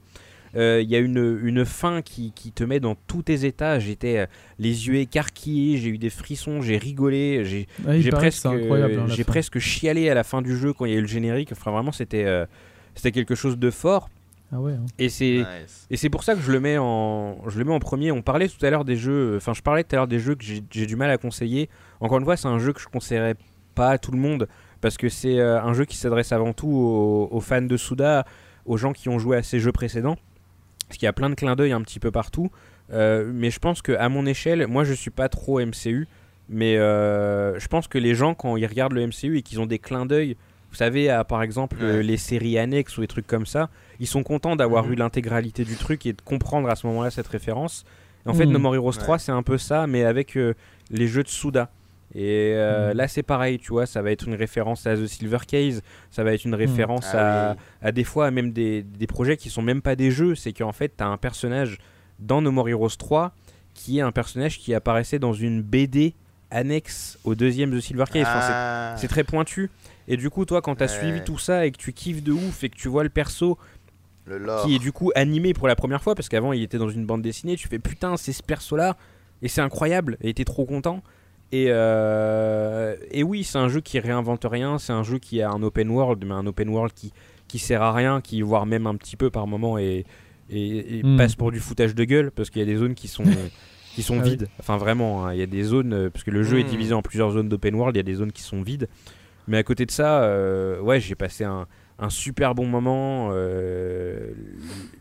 Euh, 0.56 0.80
il 0.82 0.90
y 0.90 0.96
a 0.96 0.98
une, 0.98 1.38
une 1.42 1.64
fin 1.64 2.02
qui, 2.02 2.32
qui, 2.32 2.52
te 2.52 2.64
met 2.64 2.80
dans 2.80 2.94
tous 2.94 3.22
tes 3.22 3.44
états. 3.44 3.78
J'étais 3.78 4.18
euh, 4.18 4.26
les 4.58 4.88
yeux 4.88 4.96
écarquillés, 4.96 5.78
j'ai 5.78 5.90
eu 5.90 5.98
des 5.98 6.10
frissons, 6.10 6.60
j'ai 6.60 6.76
rigolé, 6.76 7.44
j'ai 7.44 8.10
presque, 8.10 8.46
hein, 8.46 9.06
j'ai 9.08 9.24
presque 9.24 9.58
chialé 9.58 10.10
à 10.10 10.14
la 10.14 10.24
fin 10.24 10.42
du 10.42 10.56
jeu 10.56 10.72
quand 10.72 10.86
il 10.86 10.92
y 10.92 10.94
a 10.94 10.98
eu 10.98 11.02
le 11.02 11.06
générique. 11.06 11.52
Enfin, 11.52 11.70
vraiment, 11.70 11.92
c'était 11.92 12.24
euh, 12.24 12.46
c'était 12.94 13.12
quelque 13.12 13.34
chose 13.34 13.58
de 13.58 13.70
fort. 13.70 14.10
Ah 14.52 14.60
ouais, 14.60 14.72
hein. 14.72 14.86
Et 14.98 15.08
c'est 15.08 15.44
et 15.90 15.96
c'est 15.96 16.10
pour 16.10 16.24
ça 16.24 16.34
que 16.34 16.40
je 16.40 16.50
le 16.50 16.58
mets 16.58 16.76
en 16.76 17.38
je 17.48 17.56
le 17.58 17.64
mets 17.64 17.72
en 17.72 17.78
premier. 17.78 18.10
On 18.10 18.22
parlait 18.22 18.48
tout 18.48 18.64
à 18.66 18.70
l'heure 18.70 18.84
des 18.84 18.96
jeux. 18.96 19.36
Enfin, 19.36 19.54
je 19.54 19.62
parlais 19.62 19.84
tout 19.84 19.94
à 19.94 19.98
l'heure 19.98 20.08
des 20.08 20.18
jeux 20.18 20.34
que 20.34 20.44
j'ai 20.44 20.86
du 20.86 20.96
mal 20.96 21.10
à 21.10 21.18
conseiller. 21.18 21.70
Encore 22.00 22.18
une 22.18 22.24
fois, 22.24 22.36
c'est 22.36 22.48
un 22.48 22.58
jeu 22.58 22.72
que 22.72 22.80
je 22.80 22.88
conseillerais 22.88 23.36
pas 23.76 23.90
à 23.90 23.98
tout 23.98 24.10
le 24.10 24.18
monde 24.18 24.48
parce 24.80 24.96
que 24.96 25.08
c'est 25.08 25.40
un 25.40 25.72
jeu 25.74 25.84
qui 25.84 25.96
s'adresse 25.96 26.32
avant 26.32 26.52
tout 26.52 26.66
aux, 26.66 27.28
aux, 27.30 27.40
fans 27.40 27.62
de 27.62 27.76
Suda, 27.76 28.24
aux 28.64 28.78
gens 28.78 28.92
qui 28.92 29.10
ont 29.10 29.18
joué 29.18 29.36
à 29.36 29.42
ces 29.42 29.60
jeux 29.60 29.72
précédents. 29.72 30.16
Parce 30.91 30.99
qu'il 30.99 31.07
y 31.07 31.09
a 31.09 31.12
plein 31.12 31.31
de 31.31 31.36
clins 31.36 31.55
d'œil 31.55 31.70
un 31.70 31.83
petit 31.83 32.01
peu 32.01 32.10
partout. 32.10 32.51
Euh, 32.93 33.31
mais 33.33 33.52
je 33.52 33.60
pense 33.60 33.81
qu'à 33.81 34.09
mon 34.09 34.27
échelle, 34.27 34.67
moi 34.67 34.83
je 34.83 34.93
suis 34.93 35.12
pas 35.12 35.28
trop 35.28 35.60
MCU, 35.60 36.09
mais 36.49 36.78
euh, 36.78 37.57
je 37.60 37.69
pense 37.69 37.86
que 37.86 37.97
les 37.97 38.17
gens 38.17 38.35
quand 38.35 38.57
ils 38.57 38.67
regardent 38.67 38.94
le 38.94 39.07
MCU 39.07 39.39
et 39.39 39.43
qu'ils 39.43 39.60
ont 39.60 39.67
des 39.67 39.78
clins 39.78 40.05
d'œil, 40.05 40.36
vous 40.70 40.77
savez, 40.77 41.09
à, 41.09 41.23
par 41.23 41.44
exemple 41.44 41.85
les 41.85 42.17
séries 42.17 42.59
annexes 42.59 42.99
ou 42.99 43.02
des 43.02 43.07
trucs 43.07 43.28
comme 43.28 43.47
ça, 43.47 43.70
ils 44.01 44.09
sont 44.09 44.25
contents 44.25 44.57
d'avoir 44.57 44.86
mhm. 44.86 44.93
eu 44.93 44.97
l'intégralité 44.97 45.65
du 45.65 45.77
truc 45.77 46.07
et 46.07 46.12
de 46.12 46.23
comprendre 46.23 46.69
à 46.69 46.75
ce 46.75 46.89
moment-là 46.89 47.12
cette 47.12 47.28
référence. 47.28 47.85
en 48.27 48.35
fait, 48.35 48.47
mhm. 48.47 48.55
No 48.55 48.59
More 48.59 48.75
Heroes 48.75 48.93
3, 48.94 49.20
c'est 49.20 49.33
un 49.33 49.44
peu 49.44 49.59
ça, 49.59 49.86
mais 49.86 50.02
avec 50.02 50.36
euh, 50.36 50.55
les 50.91 51.07
jeux 51.07 51.23
de 51.23 51.28
Suda. 51.28 51.70
Et 52.14 52.52
euh, 52.55 52.92
mm. 52.92 52.97
là, 52.97 53.08
c'est 53.08 53.22
pareil, 53.22 53.58
tu 53.58 53.68
vois, 53.68 53.86
ça 53.86 54.02
va 54.02 54.10
être 54.10 54.26
une 54.26 54.34
référence 54.34 54.86
à 54.86 54.97
The 54.97 55.06
Silver 55.06 55.39
Case, 55.47 55.82
ça 56.10 56.24
va 56.24 56.32
être 56.32 56.44
une 56.44 56.52
mm. 56.52 56.55
référence 56.55 57.06
ah 57.14 57.50
à, 57.50 57.56
à, 57.82 57.92
des 57.92 58.05
fois 58.05 58.30
même 58.30 58.52
des, 58.52 58.82
des, 58.82 59.06
projets 59.06 59.36
qui 59.36 59.50
sont 59.50 59.62
même 59.62 59.82
pas 59.82 59.97
des 59.97 60.10
jeux. 60.10 60.34
C'est 60.34 60.52
qu'en 60.52 60.72
fait, 60.72 60.94
tu 60.97 61.05
as 61.05 61.06
un 61.06 61.16
personnage 61.16 61.78
dans 62.18 62.42
No 62.42 62.50
More 62.50 62.68
Heroes 62.68 62.97
3 62.98 63.32
qui 63.74 63.98
est 63.98 64.02
un 64.02 64.12
personnage 64.12 64.58
qui 64.58 64.74
apparaissait 64.74 65.18
dans 65.18 65.32
une 65.32 65.62
BD 65.62 66.14
annexe 66.50 67.18
au 67.24 67.34
deuxième 67.34 67.70
The 67.76 67.80
Silver 67.80 68.05
Case. 68.12 68.26
Ah. 68.26 68.94
c'est 68.97 69.08
très 69.08 69.24
pointu. 69.24 69.70
Et 70.08 70.16
du 70.16 70.28
coup, 70.28 70.44
toi, 70.44 70.60
quand 70.60 70.76
tu 70.76 70.82
as 70.82 70.89
suivi 70.89 71.22
tout 71.22 71.39
ça 71.39 71.66
et 71.66 71.70
que 71.70 71.78
tu 71.78 71.92
kiffes 71.92 72.22
de 72.22 72.32
ouf 72.32 72.64
et 72.64 72.68
que 72.68 72.76
tu 72.76 72.89
vois 72.89 73.05
le 73.05 73.10
perso 73.10 73.58
qui 74.64 74.76
est 74.76 74.78
du 74.78 74.92
coup 74.92 75.10
animé 75.14 75.55
pour 75.55 75.68
la 75.68 75.76
première 75.76 76.02
fois, 76.02 76.14
parce 76.14 76.28
qu'avant 76.28 76.52
il 76.52 76.62
était 76.62 76.78
dans 76.78 76.89
une 76.89 77.06
bande 77.06 77.22
dessinée, 77.22 77.56
tu 77.56 77.68
fais 77.68 77.78
putain, 77.78 78.16
c'est 78.16 78.32
ce 78.32 78.42
perso 78.42 78.76
là, 78.76 78.97
et 79.42 79.48
c'est 79.48 79.60
incroyable, 79.60 80.16
et 80.20 80.34
t'es 80.34 80.44
trop 80.44 80.66
content. 80.66 81.02
Et, 81.52 81.66
euh, 81.68 82.96
et 83.10 83.22
oui, 83.22 83.42
c'est 83.42 83.58
un 83.58 83.68
jeu 83.68 83.80
qui 83.80 83.98
réinvente 83.98 84.46
rien, 84.48 84.78
c'est 84.78 84.92
un 84.92 85.02
jeu 85.02 85.18
qui 85.18 85.42
a 85.42 85.50
un 85.50 85.62
open 85.62 85.90
world, 85.90 86.24
mais 86.24 86.34
un 86.34 86.46
open 86.46 86.68
world 86.68 86.92
qui, 86.94 87.12
qui 87.48 87.58
sert 87.58 87.82
à 87.82 87.92
rien, 87.92 88.20
qui 88.20 88.40
voire 88.42 88.66
même 88.66 88.86
un 88.86 88.94
petit 88.94 89.16
peu 89.16 89.30
par 89.30 89.48
moment 89.48 89.76
et, 89.76 90.04
et, 90.48 91.02
hmm. 91.02 91.16
passe 91.16 91.34
pour 91.34 91.50
du 91.50 91.58
foutage 91.58 91.94
de 91.94 92.04
gueule, 92.04 92.30
parce 92.30 92.50
qu'il 92.50 92.60
y 92.60 92.62
a 92.62 92.66
des 92.66 92.76
zones 92.76 92.94
qui 92.94 93.08
sont, 93.08 93.24
qui 93.94 94.02
sont 94.02 94.20
ah 94.20 94.22
vides. 94.22 94.48
Enfin 94.60 94.76
vraiment, 94.76 95.26
hein, 95.26 95.34
il 95.34 95.40
y 95.40 95.42
a 95.42 95.46
des 95.46 95.64
zones, 95.64 95.92
euh, 95.92 96.10
parce 96.10 96.24
que 96.24 96.30
le 96.30 96.44
jeu 96.44 96.60
est 96.60 96.64
hmm. 96.64 96.68
divisé 96.68 96.94
en 96.94 97.02
plusieurs 97.02 97.32
zones 97.32 97.48
d'open 97.48 97.74
world, 97.74 97.96
il 97.96 97.98
y 97.98 98.00
a 98.00 98.04
des 98.04 98.14
zones 98.14 98.32
qui 98.32 98.42
sont 98.42 98.62
vides. 98.62 98.88
Mais 99.48 99.58
à 99.58 99.64
côté 99.64 99.86
de 99.86 99.90
ça, 99.90 100.22
euh, 100.22 100.80
ouais, 100.80 101.00
j'ai 101.00 101.16
passé 101.16 101.42
un, 101.42 101.66
un, 101.98 102.10
super 102.10 102.54
bon 102.54 102.66
moment. 102.66 103.30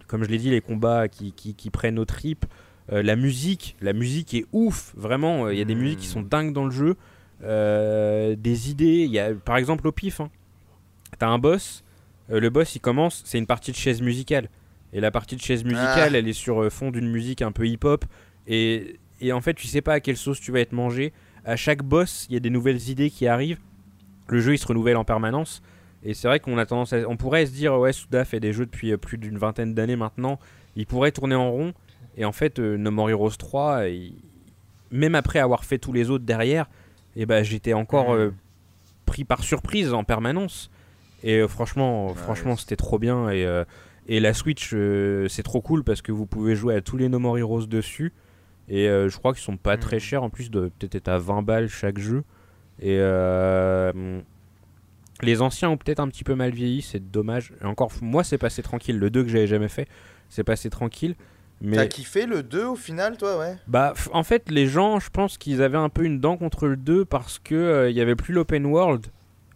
comme 0.08 0.24
je 0.24 0.30
l'ai 0.30 0.40
dit, 0.40 0.50
les 0.50 0.62
combats 0.62 1.08
qui, 1.08 1.32
qui, 1.34 1.54
qui 1.54 1.70
prennent 1.70 2.00
aux 2.00 2.06
tripes. 2.06 2.46
Euh, 2.92 3.04
la 3.04 3.16
musique, 3.16 3.76
la 3.82 3.94
musique 3.94 4.34
est 4.34 4.46
ouf, 4.52 4.94
vraiment. 4.96 5.50
Il 5.50 5.58
y 5.58 5.62
a 5.62 5.66
des 5.66 5.76
hmm. 5.76 5.80
musiques 5.80 6.00
qui 6.00 6.08
sont 6.08 6.22
dingues 6.22 6.54
dans 6.54 6.66
le 6.66 6.72
jeu. 6.72 6.96
Euh, 7.44 8.36
des 8.36 8.70
idées, 8.70 9.06
il 9.06 9.12
y 9.12 9.20
a 9.20 9.34
par 9.34 9.58
exemple 9.58 9.88
au 9.88 9.92
pif. 9.92 10.20
Hein. 10.20 10.30
T'as 11.18 11.28
un 11.28 11.40
boss, 11.40 11.84
euh, 12.32 12.40
le 12.40 12.50
boss 12.50 12.76
il 12.76 12.80
commence, 12.80 13.22
c'est 13.26 13.38
une 13.38 13.48
partie 13.48 13.72
de 13.72 13.78
chaise 13.78 14.02
musicale. 14.02 14.50
Et 14.92 15.00
la 15.00 15.12
partie 15.12 15.36
de 15.36 15.42
chaise 15.42 15.64
musicale, 15.64 16.12
ah. 16.14 16.18
elle 16.18 16.28
est 16.28 16.34
sur 16.34 16.72
fond 16.72 16.90
d'une 16.90 17.10
musique 17.10 17.42
un 17.42 17.52
peu 17.52 17.68
hip-hop. 17.68 18.06
Et, 18.48 18.98
et, 19.22 19.32
en 19.32 19.42
fait, 19.42 19.54
tu 19.54 19.68
sais 19.68 19.82
pas 19.82 19.94
à 19.94 20.00
quelle 20.00 20.18
sauce 20.18 20.40
tu 20.40 20.52
vas 20.52 20.62
être 20.62 20.72
mangé. 20.72 21.14
À 21.46 21.56
chaque 21.56 21.84
boss, 21.84 22.26
il 22.30 22.34
y 22.34 22.38
a 22.38 22.40
des 22.40 22.50
nouvelles 22.50 22.90
idées 22.90 23.12
qui 23.12 23.28
arrivent. 23.28 23.60
Le 24.28 24.40
jeu 24.40 24.54
il 24.54 24.58
se 24.58 24.66
renouvelle 24.66 24.98
en 24.98 25.04
permanence. 25.04 25.62
Et 26.04 26.14
c'est 26.14 26.28
vrai 26.28 26.40
qu'on 26.40 26.58
a 26.58 26.66
tendance 26.66 26.94
on 27.08 27.18
pourrait 27.18 27.46
se 27.46 27.52
dire 27.52 27.78
ouais 27.78 27.92
Souda 27.92 28.24
fait 28.24 28.40
des 28.40 28.54
jeux 28.54 28.66
depuis 28.66 28.96
plus 28.98 29.18
d'une 29.18 29.38
vingtaine 29.38 29.74
d'années 29.74 29.96
maintenant. 29.96 30.40
Il 30.76 30.86
pourrait 30.86 31.12
tourner 31.12 31.36
en 31.36 31.52
rond. 31.52 31.74
Et 32.20 32.26
en 32.26 32.34
fait, 32.34 32.60
euh, 32.60 32.78
No 32.78 32.92
More 32.92 33.10
Heroes 33.10 33.38
3, 33.40 33.86
même 34.92 35.16
après 35.16 35.40
avoir 35.40 35.64
fait 35.64 35.80
tous 35.80 35.94
les 35.94 36.10
autres 36.10 36.26
derrière, 36.26 36.66
et 37.16 37.22
eh 37.22 37.26
ben, 37.26 37.44
j'étais 37.44 37.74
encore 37.74 38.14
euh, 38.14 38.32
pris 39.06 39.24
par 39.24 39.42
surprise 39.42 39.94
en 39.94 40.04
permanence. 40.04 40.70
Et 41.24 41.38
euh, 41.38 41.48
franchement, 41.48 42.14
franchement 42.14 42.56
c'était 42.56 42.76
trop 42.76 43.00
bien. 43.00 43.30
Et, 43.30 43.48
et 44.08 44.20
la 44.20 44.34
Switch, 44.34 44.76
c'est 45.30 45.44
trop 45.44 45.62
cool 45.62 45.84
parce 45.84 46.02
que 46.02 46.12
vous 46.12 46.26
pouvez 46.26 46.56
jouer 46.56 46.76
à 46.76 46.82
tous 46.82 46.98
les 46.98 47.10
No 47.10 47.20
More 47.20 47.38
Heroes 47.38 47.66
dessus. 47.66 48.14
Et 48.68 48.86
je 48.86 49.18
crois 49.18 49.34
qu'ils 49.34 49.42
sont 49.42 49.58
pas 49.58 49.78
très 49.78 49.98
mm. 49.98 50.02
chers 50.02 50.24
en 50.24 50.30
plus, 50.30 50.52
de 50.52 50.70
peut-être 50.78 50.96
être 50.96 51.08
à 51.08 51.18
20 51.18 51.42
balles 51.42 51.70
chaque 51.70 52.00
jeu. 52.00 52.24
Et 52.82 53.00
les 55.22 55.42
anciens 55.42 55.70
ont 55.70 55.78
peut-être 55.78 56.00
un 56.00 56.08
petit 56.10 56.24
peu 56.24 56.36
mal 56.36 56.52
vieilli, 56.52 56.82
c'est 56.82 57.12
dommage. 57.12 57.54
Et 57.62 57.66
encore, 57.66 57.92
moi, 58.02 58.24
c'est 58.24 58.38
passé 58.38 58.62
tranquille. 58.62 58.98
Le 58.98 59.10
2 59.10 59.24
que 59.24 59.30
j'avais 59.30 59.48
jamais 59.48 59.70
fait, 59.70 59.88
c'est 60.30 60.44
passé 60.44 60.70
tranquille. 60.70 61.16
Mais... 61.62 61.76
T'as 61.76 61.88
kiffé 61.88 62.26
le 62.26 62.42
2 62.42 62.66
au 62.66 62.76
final, 62.76 63.18
toi, 63.18 63.38
ouais? 63.38 63.58
Bah, 63.68 63.94
en 64.14 64.24
fait, 64.24 64.50
les 64.50 64.68
gens, 64.68 65.00
je 65.00 65.10
pense 65.10 65.38
qu'ils 65.38 65.62
avaient 65.62 65.78
un 65.78 65.90
peu 65.90 66.04
une 66.04 66.20
dent 66.20 66.38
contre 66.38 66.68
le 66.68 66.78
2 66.78 67.06
parce 67.06 67.40
que 67.40 67.56
euh, 67.56 67.90
il 67.90 67.98
y 67.98 68.02
avait 68.02 68.16
plus 68.16 68.34
l'open 68.34 68.66
world. 68.66 69.08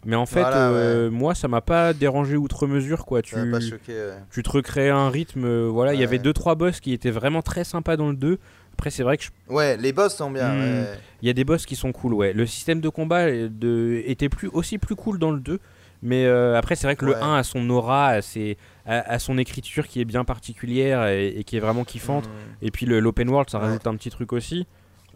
Mais 0.06 0.16
en 0.16 0.26
fait, 0.26 0.44
euh, 0.44 1.10
moi, 1.10 1.34
ça 1.34 1.48
m'a 1.48 1.62
pas 1.62 1.94
dérangé 1.94 2.36
outre 2.36 2.66
mesure, 2.66 3.06
quoi. 3.06 3.22
Tu, 3.22 3.36
pas 3.50 3.60
choqué, 3.60 4.10
tu 4.30 4.42
te 4.42 4.50
recrées 4.50 4.90
un 4.90 5.08
rythme. 5.08 5.46
Euh, 5.46 5.68
voilà, 5.72 5.94
il 5.94 6.00
y 6.00 6.04
avait 6.04 6.18
2-3 6.18 6.56
boss 6.56 6.80
qui 6.80 6.92
étaient 6.92 7.10
vraiment 7.10 7.40
très 7.40 7.64
sympas 7.64 7.96
dans 7.96 8.10
le 8.10 8.16
2. 8.16 8.38
Après, 8.74 8.90
c'est 8.90 9.02
vrai 9.02 9.16
que. 9.16 9.24
Ouais, 9.48 9.78
les 9.78 9.94
boss 9.94 10.14
sont 10.14 10.30
bien. 10.30 10.52
Hmm. 10.52 10.84
Il 11.22 11.26
y 11.26 11.30
a 11.30 11.32
des 11.32 11.44
boss 11.44 11.64
qui 11.64 11.74
sont 11.74 11.92
cool, 11.92 12.12
ouais. 12.12 12.34
Le 12.34 12.44
système 12.44 12.82
de 12.82 12.90
combat 12.90 13.30
de... 13.30 14.02
était 14.04 14.28
plus... 14.28 14.48
aussi 14.48 14.76
plus 14.76 14.94
cool 14.94 15.18
dans 15.18 15.30
le 15.30 15.40
2. 15.40 15.58
Mais 16.02 16.26
après, 16.26 16.76
c'est 16.76 16.86
vrai 16.86 16.96
que 16.96 17.06
le 17.06 17.16
1 17.16 17.36
a 17.36 17.42
son 17.42 17.70
aura, 17.70 18.08
a 18.08 18.20
ses, 18.20 18.58
à, 18.86 19.18
son 19.18 19.38
écriture 19.38 19.88
qui 19.88 20.00
est 20.00 20.04
bien 20.04 20.24
particulière 20.24 21.06
et, 21.06 21.42
qui 21.44 21.56
est 21.56 21.60
vraiment 21.60 21.84
kiffante. 21.84 22.26
Mm. 22.26 22.30
Et 22.62 22.70
puis 22.70 22.86
l'open 22.86 23.28
world, 23.28 23.50
ça 23.50 23.58
rajoute 23.58 23.86
un 23.86 23.96
petit 23.96 24.10
truc 24.10 24.32
aussi. 24.32 24.66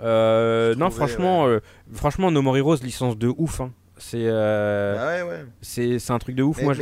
Euh, 0.00 0.74
non, 0.74 0.90
franchement, 0.90 1.46
euh, 1.46 1.60
franchement, 1.92 2.30
No 2.30 2.42
More 2.42 2.56
Heroes, 2.56 2.76
licence 2.82 3.18
de 3.18 3.32
ouf. 3.36 3.60
Hein. 3.60 3.72
C'est 3.96 4.26
euh, 4.26 5.24
ah 5.26 5.44
c'est 5.60 6.10
un 6.10 6.18
truc 6.18 6.36
de 6.36 6.42
ouf. 6.42 6.62
Moi, 6.62 6.74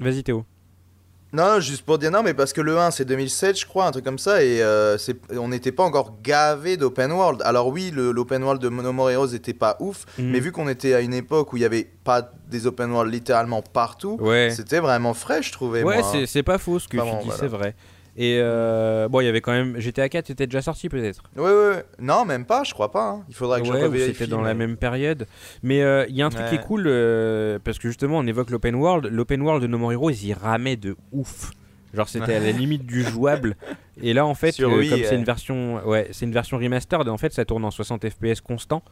Vas-y, 0.00 0.22
Théo. 0.22 0.44
Non, 1.32 1.60
juste 1.60 1.82
pour 1.82 1.98
dire 1.98 2.10
non, 2.10 2.22
mais 2.22 2.32
parce 2.32 2.52
que 2.52 2.60
le 2.60 2.78
1 2.78 2.90
c'est 2.90 3.04
2007, 3.04 3.60
je 3.60 3.66
crois, 3.66 3.86
un 3.86 3.90
truc 3.90 4.04
comme 4.04 4.18
ça, 4.18 4.42
et 4.42 4.62
euh, 4.62 4.96
on 5.32 5.48
n'était 5.48 5.72
pas 5.72 5.82
encore 5.82 6.16
gavé 6.22 6.76
d'open 6.76 7.12
world. 7.12 7.42
Alors, 7.44 7.68
oui, 7.68 7.92
l'open 7.94 8.42
world 8.42 8.62
de 8.62 8.68
No 8.68 8.92
More 8.92 9.10
Heroes 9.10 9.32
n'était 9.32 9.54
pas 9.54 9.76
ouf, 9.80 10.06
mhm. 10.18 10.30
mais 10.30 10.40
vu 10.40 10.52
qu'on 10.52 10.68
était 10.68 10.94
à 10.94 11.00
une 11.00 11.14
époque 11.14 11.52
où 11.52 11.56
il 11.56 11.60
n'y 11.60 11.66
avait 11.66 11.88
pas 12.04 12.32
des 12.48 12.66
open 12.66 12.90
world 12.92 13.12
littéralement 13.12 13.62
partout, 13.62 14.18
c'était 14.50 14.80
vraiment 14.80 15.14
frais, 15.14 15.42
je 15.42 15.52
trouvais. 15.52 15.82
Ouais, 15.82 16.02
c'est 16.26 16.42
pas 16.42 16.58
faux 16.58 16.78
ce 16.78 16.88
que 16.88 16.96
tu 16.96 17.24
dis, 17.24 17.30
c'est 17.38 17.48
vrai. 17.48 17.74
Et 18.20 18.38
euh, 18.42 19.06
bon, 19.08 19.20
il 19.20 19.26
y 19.26 19.28
avait 19.28 19.40
quand 19.40 19.52
même 19.52 19.78
GTA 19.78 20.08
4 20.08 20.30
était 20.30 20.48
déjà 20.48 20.60
sorti 20.60 20.88
peut-être. 20.88 21.22
Ouais, 21.36 21.44
ouais, 21.44 21.84
non, 22.00 22.24
même 22.24 22.46
pas, 22.46 22.64
je 22.64 22.74
crois 22.74 22.90
pas. 22.90 23.10
hein. 23.10 23.24
Il 23.28 23.34
faudra 23.36 23.60
que 23.60 23.66
je 23.66 23.70
Ouais, 23.70 23.78
ou 23.78 23.84
revérifie. 23.84 24.12
c'était 24.12 24.26
dans 24.26 24.38
mais- 24.40 24.48
la 24.48 24.54
même 24.54 24.76
période. 24.76 25.28
Mais 25.62 25.82
euh, 25.82 26.04
il 26.08 26.16
y 26.16 26.22
a 26.22 26.26
un 26.26 26.30
truc 26.30 26.46
qui 26.48 26.56
est 26.56 26.60
cool 26.66 26.84
euh, 26.88 27.60
parce 27.62 27.78
que 27.78 27.86
justement 27.86 28.18
on 28.18 28.26
évoque 28.26 28.50
l'open 28.50 28.74
world. 28.74 29.06
L'open 29.06 29.40
world 29.40 29.62
de 29.62 29.68
No 29.68 29.78
More 29.78 29.92
Heroes, 29.92 30.10
il 30.10 30.32
ramait 30.32 30.74
de 30.76 30.96
ouf. 31.12 31.52
Genre 31.94 32.08
c'était 32.08 32.34
à 32.34 32.40
la 32.40 32.50
limite 32.60 32.84
du 32.86 33.04
jouable. 33.04 33.54
Et 34.02 34.12
là 34.14 34.26
en 34.26 34.34
fait, 34.34 34.50
Sur 34.50 34.68
comme 34.70 34.82
c'est 34.84 35.14
une 35.14 35.22
version, 35.24 35.86
ouais, 35.86 36.08
c'est 36.10 36.26
une 36.26 36.32
version 36.32 36.58
remastered. 36.58 37.08
En 37.08 37.18
fait, 37.18 37.32
ça 37.32 37.44
tourne 37.44 37.64
en 37.64 37.70
60 37.70 38.04
FPS 38.10 38.40
constant 38.40 38.82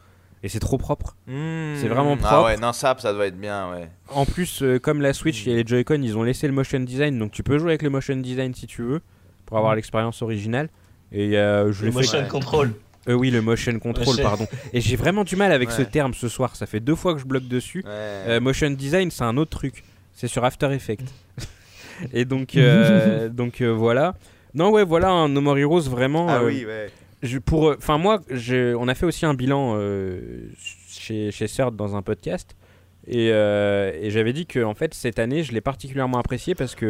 et 0.41 0.47
c'est 0.47 0.59
trop 0.59 0.77
propre. 0.77 1.17
Hmm. 1.27 1.73
C'est 1.75 1.89
vraiment 1.89 2.13
Ah 2.23 2.27
propre. 2.27 2.45
ouais, 2.45 2.55
non, 2.57 2.71
ça, 2.71 2.95
ça 2.97 3.11
doit 3.11 3.27
être 3.27 3.37
bien, 3.39 3.71
ouais. 3.71 3.89
En 4.09 4.25
plus, 4.25 4.61
euh, 4.63 4.79
comme 4.79 5.01
la 5.01 5.11
Switch 5.11 5.45
et 5.47 5.53
les 5.55 5.67
Joy-Con, 5.67 5.99
ils 6.01 6.17
ont 6.17 6.23
laissé 6.23 6.47
le 6.47 6.53
motion 6.53 6.79
design, 6.79 7.19
donc 7.19 7.31
tu 7.31 7.43
peux 7.43 7.57
jouer 7.57 7.71
avec 7.71 7.81
le 7.81 7.89
motion 7.89 8.15
design 8.15 8.53
si 8.53 8.67
tu 8.67 8.83
veux 8.83 9.01
pour 9.47 9.57
avoir 9.57 9.73
l'expérience 9.75 10.21
originale. 10.21 10.69
Et 11.11 11.37
euh, 11.37 11.71
je 11.71 11.85
Le 11.85 11.91
fait 11.91 11.97
motion 11.97 12.19
Ouais. 12.19 12.27
control. 12.27 12.73
Euh, 13.09 13.13
oui, 13.13 13.31
le 13.31 13.41
motion 13.41 13.79
control, 13.79 14.05
Motion. 14.05 14.23
pardon. 14.23 14.47
Et 14.73 14.81
j'ai 14.81 14.97
vraiment 14.97 15.23
du 15.23 15.35
mal 15.37 15.51
avec 15.53 15.71
ce 15.71 15.81
terme 15.81 16.13
ce 16.13 16.27
soir. 16.27 16.55
Ça 16.57 16.65
fait 16.67 16.81
deux 16.81 16.93
fois 16.95 17.13
que 17.15 17.19
je 17.21 17.25
bloque 17.25 17.47
dessus. 17.47 17.81
Ouais. 17.85 17.91
Euh, 17.91 18.39
motion 18.41 18.69
design, 18.69 19.09
c'est 19.09 19.23
un 19.23 19.37
autre 19.37 19.57
truc. 19.57 19.83
C'est 20.13 20.27
sur 20.27 20.43
After 20.43 20.71
Effects. 20.73 21.05
Et 22.13 22.25
donc, 22.25 22.55
euh, 22.57 23.29
donc 23.41 23.61
euh, 23.61 23.71
voilà. 23.73 24.13
Non, 24.53 24.69
ouais, 24.71 24.83
voilà, 24.83 25.09
un 25.09 25.29
No 25.29 25.39
More 25.41 25.57
Heroes 25.57 25.81
vraiment. 25.89 26.27
ah 26.29 26.39
euh, 26.41 26.47
oui, 26.47 26.65
ouais. 26.65 26.89
je- 27.23 27.37
pour, 27.37 27.73
enfin 27.77 27.97
moi, 27.97 28.21
je- 28.29 28.75
on 28.75 28.87
a 28.89 28.95
fait 28.95 29.05
aussi 29.05 29.25
un 29.25 29.33
bilan 29.33 29.75
euh, 29.77 30.49
chez 30.89 31.31
chez 31.31 31.47
CERT 31.47 31.71
dans 31.71 31.95
un 31.95 32.01
podcast. 32.01 32.55
Et, 33.07 33.29
euh, 33.31 33.93
et 34.01 34.09
j'avais 34.09 34.33
dit 34.33 34.45
que 34.45 34.61
en 34.63 34.73
fait 34.73 34.93
cette 34.93 35.17
année, 35.17 35.43
je 35.43 35.53
l'ai 35.53 35.61
particulièrement 35.61 36.17
apprécié 36.19 36.55
parce 36.55 36.75
que 36.75 36.89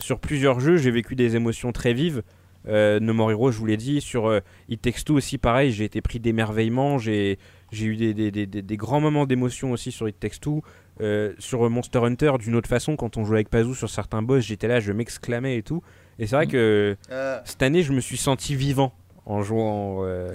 sur 0.00 0.18
plusieurs 0.20 0.60
jeux, 0.60 0.76
j'ai 0.76 0.90
vécu 0.90 1.14
des 1.16 1.36
émotions 1.36 1.72
très 1.72 1.92
vives. 1.92 2.22
Euh, 2.68 3.00
no 3.00 3.14
More 3.14 3.30
Heroes, 3.30 3.52
je 3.52 3.58
vous 3.58 3.66
l'ai 3.66 3.76
dit. 3.78 4.00
Sur 4.00 4.26
euh, 4.26 4.40
It 4.68 4.82
Takes 4.82 5.04
Two 5.04 5.14
aussi, 5.16 5.38
pareil, 5.38 5.72
j'ai 5.72 5.84
été 5.84 6.00
pris 6.02 6.20
d'émerveillement. 6.20 6.98
J'ai 6.98 7.38
eu 7.72 7.96
des, 7.96 8.12
des- 8.12 8.30
des- 8.30 8.46
des- 8.46 8.62
des 8.62 8.76
grands 8.76 9.00
moments 9.00 9.24
d'émotion 9.26 9.72
aussi 9.72 9.92
sur 9.92 10.08
It 10.08 10.18
Takes 10.20 10.40
Two. 10.40 10.62
Euh, 11.00 11.32
sur 11.38 11.68
Monster 11.70 12.00
Hunter, 12.00 12.32
d'une 12.38 12.54
autre 12.54 12.68
façon, 12.68 12.96
quand 12.96 13.16
on 13.16 13.24
jouait 13.24 13.38
avec 13.38 13.48
Pazou 13.48 13.74
sur 13.74 13.88
certains 13.88 14.20
boss, 14.20 14.44
j'étais 14.44 14.68
là, 14.68 14.80
je 14.80 14.92
m'exclamais 14.92 15.56
et 15.56 15.62
tout. 15.62 15.82
Et 16.18 16.26
c'est 16.26 16.36
vrai 16.36 16.46
que 16.46 16.96
Euh, 17.10 17.40
cette 17.46 17.62
année, 17.62 17.82
je 17.82 17.92
me 17.94 18.00
suis 18.00 18.18
senti 18.18 18.54
vivant 18.54 18.92
en 19.30 19.42
jouant. 19.42 20.00
euh, 20.04 20.28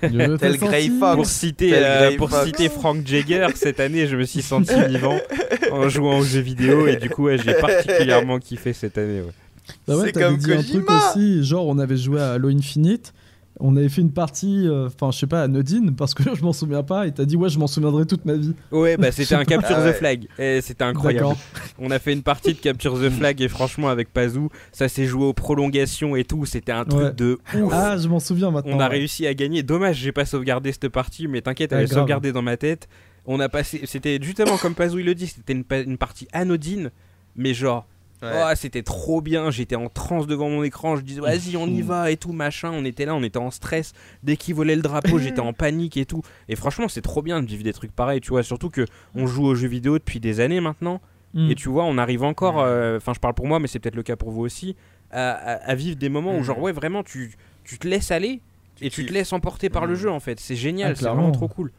Tel 0.38 0.56
Grey. 0.58 0.90
Fox. 0.98 1.14
pour 1.16 1.26
citer, 1.26 1.70
euh, 1.74 2.16
pour 2.16 2.30
Fox. 2.30 2.46
citer 2.46 2.68
Frank 2.68 3.06
Jagger, 3.06 3.46
cette 3.54 3.80
année, 3.80 4.06
je 4.06 4.16
me 4.16 4.24
suis 4.24 4.42
senti 4.42 4.74
vivant 4.88 5.18
en 5.70 5.88
jouant 5.88 6.18
aux 6.18 6.24
jeux 6.24 6.40
vidéo 6.40 6.86
et 6.86 6.96
du 6.96 7.08
coup, 7.10 7.24
ouais, 7.24 7.38
j'ai 7.38 7.54
particulièrement 7.54 8.38
kiffé 8.38 8.72
cette 8.72 8.98
année. 8.98 9.20
ouais. 9.20 9.32
Bah 9.86 9.96
ouais, 9.96 10.06
C'est 10.06 10.12
comme 10.20 10.36
dit 10.36 10.52
un 10.52 10.56
truc 10.62 10.84
Kojima. 10.84 11.10
aussi, 11.10 11.44
genre 11.44 11.66
on 11.68 11.78
avait 11.78 11.96
joué 11.96 12.20
à 12.20 12.32
Halo 12.32 12.48
Infinite, 12.48 13.12
on 13.60 13.76
avait 13.76 13.88
fait 13.88 14.00
une 14.00 14.12
partie, 14.12 14.66
euh, 14.66 14.86
enfin 14.86 15.10
je 15.12 15.18
sais 15.18 15.26
pas, 15.26 15.42
anodine, 15.42 15.94
parce 15.94 16.14
que 16.14 16.22
je 16.34 16.42
m'en 16.42 16.52
souviens 16.52 16.82
pas, 16.82 17.06
et 17.06 17.12
t'as 17.12 17.24
dit 17.24 17.36
ouais 17.36 17.48
je 17.48 17.58
m'en 17.58 17.66
souviendrai 17.66 18.06
toute 18.06 18.24
ma 18.24 18.34
vie. 18.34 18.54
Ouais, 18.72 18.96
bah 18.96 19.12
c'était 19.12 19.34
un 19.34 19.44
Capture 19.50 19.76
Ah 19.78 19.90
the. 19.92 19.94
Flag. 19.94 20.26
Et 20.38 20.60
c'était 20.60 20.84
incroyable. 20.84 21.34
On 21.78 21.90
a 21.90 21.98
fait 21.98 22.12
une 22.12 22.22
partie 22.22 22.54
de 22.54 22.58
Capture 22.58 22.94
the 22.94 23.10
Flag 23.10 23.40
et 23.40 23.48
franchement, 23.48 23.88
avec 23.88 24.12
Pazou, 24.12 24.48
ça 24.72 24.88
s'est 24.88 25.06
joué 25.06 25.24
aux 25.24 25.32
prolongations 25.32 26.16
et 26.16 26.24
tout. 26.24 26.44
C'était 26.46 26.72
un 26.72 26.84
truc 26.84 27.00
Ouais. 27.02 27.12
de 27.12 27.38
ouf. 27.62 27.72
Ah 27.72 27.96
je 27.96 28.08
m'en 28.08 28.20
souviens 28.20 28.50
maintenant. 28.50 28.76
On 28.76 28.80
a 28.80 28.84
ouais. 28.88 28.96
réussi 28.96 29.26
à 29.26 29.34
gagner. 29.34 29.62
Dommage, 29.62 29.96
j'ai 29.96 30.12
pas 30.12 30.24
sauvegardé 30.24 30.72
cette 30.72 30.88
partie, 30.88 31.28
mais 31.28 31.40
t'inquiète, 31.40 31.72
elle 31.72 31.78
Ah, 31.78 31.82
est 31.82 31.86
sauvegardée 31.86 32.32
dans 32.32 32.42
ma 32.42 32.56
tête. 32.56 32.88
On 33.26 33.38
a 33.40 33.48
passé, 33.48 33.82
c'était 33.84 34.18
justement 34.20 34.56
comme 34.56 34.74
Pazou 34.74 34.98
il 34.98 35.06
le 35.06 35.14
dit, 35.14 35.26
c'était 35.26 35.52
une, 35.52 35.62
pa- 35.64 35.80
une 35.82 35.98
partie 35.98 36.26
anodine, 36.32 36.90
mais 37.36 37.52
genre, 37.54 37.86
ouais. 38.22 38.28
oh, 38.32 38.52
c'était 38.56 38.82
trop 38.82 39.20
bien. 39.20 39.50
J'étais 39.50 39.76
en 39.76 39.88
transe 39.88 40.26
devant 40.26 40.48
mon 40.48 40.62
écran, 40.62 40.96
je 40.96 41.02
disais 41.02 41.20
vas-y, 41.20 41.56
on 41.56 41.66
y 41.66 41.82
va 41.82 42.10
et 42.10 42.16
tout 42.16 42.32
machin. 42.32 42.70
On 42.72 42.84
était 42.84 43.04
là, 43.04 43.14
on 43.14 43.22
était 43.22 43.38
en 43.38 43.50
stress. 43.50 43.92
Dès 44.22 44.36
qu'il 44.36 44.54
volait 44.54 44.76
le 44.76 44.82
drapeau, 44.82 45.18
j'étais 45.18 45.40
en 45.40 45.52
panique 45.52 45.96
et 45.96 46.06
tout. 46.06 46.22
Et 46.48 46.56
franchement, 46.56 46.88
c'est 46.88 47.02
trop 47.02 47.22
bien 47.22 47.42
de 47.42 47.46
vivre 47.46 47.62
des 47.64 47.72
trucs 47.72 47.92
pareils, 47.92 48.20
tu 48.20 48.30
vois. 48.30 48.42
Surtout 48.42 48.70
que 48.70 48.84
on 49.14 49.26
joue 49.26 49.44
aux 49.46 49.54
jeux 49.54 49.68
vidéo 49.68 49.98
depuis 49.98 50.20
des 50.20 50.40
années 50.40 50.60
maintenant. 50.60 51.00
Mm. 51.34 51.50
Et 51.50 51.54
tu 51.54 51.68
vois, 51.68 51.84
on 51.84 51.96
arrive 51.98 52.24
encore, 52.24 52.60
euh, 52.60 52.96
enfin 52.96 53.12
je 53.14 53.20
parle 53.20 53.34
pour 53.34 53.46
moi, 53.46 53.60
mais 53.60 53.68
c'est 53.68 53.78
peut-être 53.78 53.94
le 53.94 54.02
cas 54.02 54.16
pour 54.16 54.30
vous 54.32 54.40
aussi, 54.42 54.74
à, 55.12 55.30
à- 55.30 55.52
à 55.70 55.74
vivre 55.76 55.96
des 55.96 56.08
moments 56.08 56.34
où 56.34 56.38
Mhm. 56.38 56.42
genre 56.44 56.58
ouais 56.60 56.72
vraiment 56.72 57.02
tu, 57.04 57.32
tu 57.62 57.78
te 57.78 57.86
laisses 57.86 58.10
aller 58.10 58.40
Tu 58.76 58.86
et 58.86 58.90
tu 58.90 59.06
te 59.06 59.12
laisses 59.12 59.32
emporter 59.32 59.70
par 59.70 59.86
le 59.86 59.92
Mhm. 59.94 59.98
jeu 60.00 60.10
en 60.10 60.18
fait. 60.20 60.40
C'est 60.40 60.56
génial, 60.56 60.90
Ah, 60.90 60.94
c'est 60.96 61.00
clairement. 61.02 61.20
vraiment 61.22 61.32
trop 61.32 61.46
cool. 61.48 61.70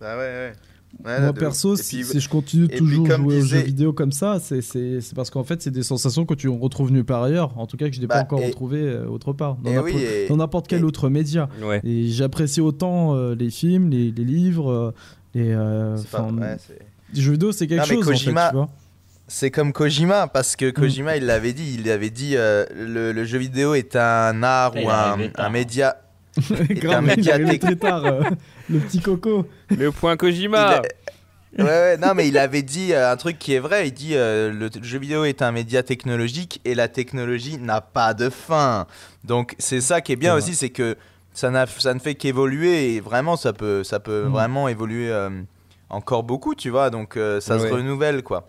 Bah 0.00 0.16
ouais, 0.16 0.22
ouais. 0.22 0.52
Ouais, 1.04 1.20
Moi 1.20 1.32
perso, 1.32 1.74
si, 1.74 1.96
puis- 1.96 2.04
si 2.04 2.20
je 2.20 2.28
continue 2.28 2.68
puis, 2.68 2.78
toujours 2.78 3.08
comme 3.08 3.22
jouer 3.22 3.38
aux 3.38 3.44
jeux 3.44 3.58
vidéo 3.60 3.92
comme 3.92 4.12
ça, 4.12 4.38
c'est- 4.40 4.60
c'est 4.60 5.00
c'est 5.00 5.14
parce 5.16 5.30
qu'en 5.30 5.42
fait 5.42 5.60
c'est 5.60 5.70
des 5.72 5.82
sensations 5.82 6.24
que 6.26 6.34
tu 6.34 6.48
retrouves 6.48 6.92
nulle 6.92 7.04
part 7.04 7.24
ailleurs, 7.24 7.58
en 7.58 7.66
tout 7.66 7.76
cas 7.76 7.88
que 7.88 7.94
je 7.96 8.00
n'ai 8.00 8.06
Bah, 8.06 8.16
pas 8.16 8.20
encore 8.22 8.40
et- 8.40 8.46
retrouvées 8.46 8.82
euh, 8.82 9.06
autre 9.08 9.32
part, 9.32 9.56
dans 9.56 9.70
n'importe 10.36 10.66
et- 10.66 10.68
quel 10.68 10.80
et- 10.80 10.84
autre 10.84 11.08
média. 11.08 11.48
Ouais. 11.62 11.80
Et 11.82 12.06
j'apprécie 12.08 12.60
autant 12.60 13.16
euh, 13.16 13.34
les 13.34 13.50
films, 13.50 13.90
les, 13.90 14.12
les 14.12 14.24
livres, 14.24 14.70
euh, 14.70 14.94
les, 15.34 15.50
euh, 15.50 15.96
pas- 16.12 16.22
ouais, 16.30 16.56
les 17.14 17.20
jeux 17.20 17.32
vidéo 17.32 17.50
c'est 17.52 17.66
quelque 17.66 17.80
Non, 17.94 18.02
chose 18.02 18.06
Kojima- 18.12 18.30
en 18.30 18.44
fait, 18.44 18.50
tu 18.50 18.56
vois. 18.56 18.68
C'est 19.26 19.50
comme 19.50 19.72
Kojima, 19.72 20.26
parce 20.28 20.52
Mm. 20.52 20.56
que 20.58 20.70
Kojima, 20.70 21.16
il 21.16 21.24
l'avait 21.24 21.54
dit, 21.54 21.76
il 21.80 21.90
avait 21.90 22.10
dit, 22.10 22.36
euh, 22.36 22.64
le, 22.76 23.12
le 23.12 23.24
jeu 23.24 23.38
vidéo 23.38 23.74
est 23.74 23.96
un 23.96 24.42
art 24.42 24.74
ou 24.76 24.88
un 24.88 25.48
média. 25.50 25.96
Grave, 26.70 27.08
un 27.08 27.14
il 27.14 27.50
est 27.50 27.58
très 27.58 27.76
tard, 27.76 28.04
euh, 28.06 28.22
le 28.70 28.78
petit 28.80 29.00
coco. 29.00 29.46
Le 29.70 29.90
point 29.92 30.16
Kojima. 30.16 30.76
A- 30.78 30.82
Ouais, 31.58 31.64
ouais, 31.64 31.96
non, 31.98 32.14
mais 32.14 32.26
il 32.28 32.38
avait 32.38 32.62
dit 32.62 32.94
euh, 32.94 33.12
un 33.12 33.16
truc 33.18 33.38
qui 33.38 33.52
est 33.52 33.58
vrai. 33.58 33.88
Il 33.88 33.92
dit 33.92 34.12
euh, 34.14 34.50
le 34.50 34.70
jeu 34.82 34.98
vidéo 34.98 35.24
est 35.26 35.42
un 35.42 35.52
média 35.52 35.82
technologique 35.82 36.62
et 36.64 36.74
la 36.74 36.88
technologie 36.88 37.58
n'a 37.58 37.82
pas 37.82 38.14
de 38.14 38.30
fin. 38.30 38.86
Donc 39.24 39.54
c'est 39.58 39.82
ça 39.82 40.00
qui 40.00 40.12
est 40.12 40.16
bien 40.16 40.34
aussi, 40.34 40.54
c'est 40.54 40.70
que 40.70 40.96
ça, 41.34 41.50
n'a- 41.50 41.66
ça 41.66 41.92
ne 41.92 41.98
fait 41.98 42.14
qu'évoluer 42.14 42.94
et 42.94 43.00
vraiment 43.00 43.36
ça 43.36 43.52
peut, 43.52 43.84
ça 43.84 44.00
peut 44.00 44.24
Mm. 44.24 44.28
vraiment 44.32 44.66
évoluer 44.68 45.10
euh, 45.10 45.28
encore 45.90 46.22
beaucoup, 46.22 46.54
tu 46.54 46.70
vois. 46.70 46.88
Donc 46.88 47.18
euh, 47.18 47.38
ça 47.38 47.58
Ouais. 47.58 47.68
se 47.68 47.74
renouvelle, 47.74 48.22
quoi. 48.22 48.48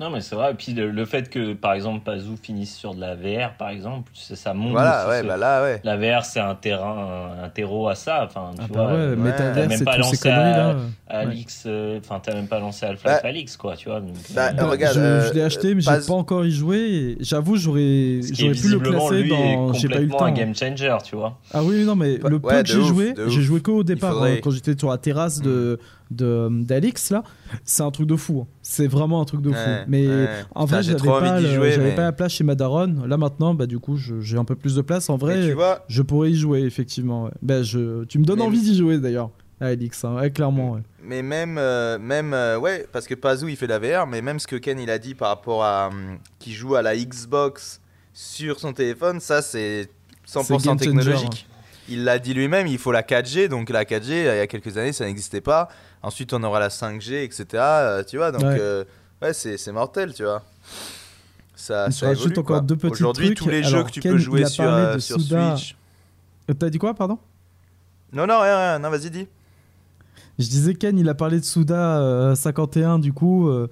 Non, 0.00 0.10
mais 0.10 0.20
c'est 0.20 0.34
vrai. 0.34 0.50
Et 0.50 0.54
puis 0.54 0.72
le, 0.72 0.90
le 0.90 1.04
fait 1.04 1.30
que, 1.30 1.52
par 1.54 1.72
exemple, 1.72 2.02
Pazou 2.04 2.36
finisse 2.36 2.74
sur 2.74 2.96
de 2.96 3.00
la 3.00 3.14
VR, 3.14 3.52
par 3.56 3.68
exemple, 3.68 4.10
ça, 4.12 4.34
ça 4.34 4.52
montre. 4.52 4.72
Voilà, 4.72 5.08
ouais, 5.08 5.22
ce- 5.22 5.26
bah 5.26 5.36
là, 5.36 5.62
ouais. 5.62 5.80
La 5.84 5.96
VR, 5.96 6.24
c'est 6.24 6.40
un 6.40 6.56
terrain, 6.56 7.30
un, 7.44 7.48
terreau 7.48 7.86
à 7.88 7.94
ça. 7.94 8.24
Enfin, 8.24 8.50
tu 8.56 8.62
Ah 8.64 8.66
vois, 8.72 8.82
bah 8.86 8.92
ouais, 8.92 8.98
euh, 8.98 9.32
t'as 9.54 9.66
même 9.68 9.84
pas 9.84 9.96
lancé 9.96 10.28
à- 10.28 10.56
là. 10.56 10.76
Alix, 11.06 11.62
euh, 11.66 12.00
enfin, 12.00 12.18
t'as 12.20 12.34
même 12.34 12.48
pas 12.48 12.58
lancé 12.58 12.84
Half-Life 12.86 13.04
Bah, 13.22 13.28
Alix, 13.28 13.56
quoi, 13.56 13.76
tu 13.76 13.88
vois. 13.88 14.00
donc, 14.00 14.16
bah, 14.34 14.48
euh, 14.48 14.52
Bah, 14.56 14.66
regarde, 14.66 14.96
je, 14.96 15.00
euh, 15.00 15.28
je 15.28 15.34
l'ai 15.34 15.42
acheté, 15.42 15.74
mais 15.76 15.80
j'ai 15.80 15.90
pas- 15.90 16.00
pas 16.00 16.12
encore 16.14 16.44
y 16.44 16.50
joué. 16.50 17.16
J'avoue, 17.20 17.56
j'aurais 17.56 18.20
j'aurais 18.22 18.32
pu 18.32 18.42
le 18.48 18.52
visiblement, 18.52 19.06
placer 19.06 19.22
lui, 19.22 19.32
est 19.32 19.54
dans. 19.56 19.72
J'ai 19.74 19.88
pas 19.88 20.00
eu 20.00 20.06
le 20.06 20.10
temps. 20.10 20.24
un 20.24 20.32
game 20.32 20.54
changer, 20.56 20.96
tu 21.04 21.14
vois. 21.14 21.38
Ah 21.52 21.62
oui, 21.62 21.84
non, 21.84 21.94
mais 21.94 22.18
Bah, 22.18 22.30
le 22.30 22.40
peu 22.40 22.48
ouais, 22.48 22.54
que 22.56 22.60
de 22.62 22.66
j'ai 22.66 22.82
joué, 22.82 23.14
j'ai 23.28 23.42
joué 23.42 23.60
qu'au 23.60 23.84
départ 23.84 24.20
hein, 24.24 24.38
quand 24.42 24.50
j'étais 24.50 24.76
sur 24.76 24.90
la 24.90 24.98
terrasse 24.98 25.40
de 25.40 25.44
de- 25.44 25.80
d'Alix 26.10 27.10
là. 27.10 27.22
C'est 27.64 27.82
un 27.82 27.90
truc 27.90 28.06
de 28.06 28.16
fou. 28.16 28.40
hein. 28.42 28.46
C'est 28.62 28.86
vraiment 28.86 29.20
un 29.20 29.24
truc 29.24 29.40
de 29.42 29.50
fou. 29.50 29.56
Ouais, 29.56 29.84
mais 29.88 30.06
ouais. 30.08 30.28
en 30.54 30.64
vrai, 30.64 30.82
j'avais 30.82 30.98
pas, 30.98 31.40
j'avais 31.40 31.78
mais- 31.78 31.94
pas 31.94 32.02
la 32.02 32.12
place 32.12 32.32
chez 32.32 32.44
Madaron. 32.44 33.04
Là 33.06 33.16
maintenant, 33.16 33.54
bah 33.54 33.66
du 33.66 33.78
coup, 33.78 33.96
j'ai 33.96 34.36
un 34.38 34.44
peu 34.44 34.54
plus 34.54 34.74
de 34.74 34.82
place. 34.82 35.10
En 35.10 35.16
vrai, 35.16 35.52
vois, 35.52 35.84
je 35.88 36.02
pourrais 36.02 36.30
y 36.30 36.36
jouer 36.36 36.60
effectivement. 36.62 37.24
ouais. 37.24 37.30
Bah, 37.42 37.62
je, 37.62 38.04
tu 38.04 38.18
me 38.18 38.24
donnes 38.24 38.38
Mais- 38.38 38.44
envie 38.44 38.60
d'y 38.60 38.76
jouer 38.76 38.98
d'ailleurs. 38.98 39.30
À 39.60 39.66
Alix, 39.66 40.04
hein. 40.04 40.28
clairement. 40.30 40.78
Mais 41.02 41.22
même, 41.22 41.58
euh, 41.58 41.96
même 41.98 42.34
euh, 42.34 42.58
ouais, 42.58 42.86
parce 42.92 43.06
que 43.06 43.14
Pazou 43.14 43.46
il 43.48 43.56
fait 43.56 43.68
la 43.68 43.78
VR, 43.78 44.04
mais 44.06 44.20
même 44.20 44.40
ce 44.40 44.48
que 44.48 44.56
Ken 44.56 44.78
il 44.80 44.90
a 44.90 44.98
dit 44.98 45.14
par 45.14 45.28
rapport 45.28 45.62
à 45.64 45.88
hum, 45.88 46.18
qui 46.40 46.52
joue 46.52 46.74
à 46.74 46.82
la 46.82 46.96
Xbox 46.96 47.80
sur 48.12 48.58
son 48.58 48.72
téléphone, 48.72 49.20
ça 49.20 49.42
c'est 49.42 49.88
100% 50.26 50.42
C'est 50.42 50.52
game 50.52 50.60
changer, 50.64 50.76
technologique. 50.86 51.46
Il 51.88 52.02
l'a 52.04 52.18
dit 52.18 52.34
lui-même, 52.34 52.66
il 52.66 52.78
faut 52.78 52.90
la 52.92 53.02
4G, 53.02 53.48
donc 53.48 53.70
la 53.70 53.84
4G 53.84 54.08
il 54.08 54.24
y 54.24 54.28
a 54.28 54.46
quelques 54.48 54.76
années 54.76 54.92
ça 54.92 55.04
n'existait 55.04 55.40
pas. 55.40 55.68
Ensuite 56.04 56.32
on 56.34 56.42
aura 56.42 56.60
la 56.60 56.68
5G, 56.68 57.24
etc. 57.24 57.46
euh, 57.54 58.04
tu 58.04 58.16
vois, 58.18 58.30
donc 58.30 58.42
Ouais. 58.42 58.58
euh, 58.60 58.84
ouais, 59.22 59.32
c'est 59.32 59.56
c'est 59.56 59.72
mortel, 59.72 60.12
tu 60.12 60.22
vois. 60.24 60.42
Ça, 61.56 61.90
ça 61.90 62.12
évolue, 62.12 62.38
encore 62.38 62.62
deux 62.62 62.76
petits 62.76 62.92
Aujourd'hui 62.92 63.34
tous 63.34 63.48
les 63.48 63.58
Alors, 63.64 63.70
jeux 63.70 63.84
que 63.84 63.90
tu 63.90 64.00
Ken, 64.00 64.12
peux 64.12 64.18
jouer 64.18 64.44
sur, 64.44 64.64
euh, 64.64 64.98
sur. 64.98 65.20
Switch. 65.20 65.76
Euh, 66.50 66.54
T'as 66.54 66.68
dit 66.68 66.78
quoi, 66.78 66.92
pardon? 66.94 67.18
Non 68.12 68.26
non 68.26 68.40
rien, 68.40 68.56
rien 68.58 68.78
non 68.78 68.90
vas-y 68.90 69.10
dis. 69.10 69.26
Je 70.38 70.46
disais 70.48 70.74
Ken, 70.74 70.98
il 70.98 71.08
a 71.08 71.14
parlé 71.14 71.38
de 71.40 71.44
Suda 71.44 71.98
euh, 72.00 72.34
51 72.34 72.98
du 72.98 73.12
coup. 73.12 73.48
euh, 73.48 73.66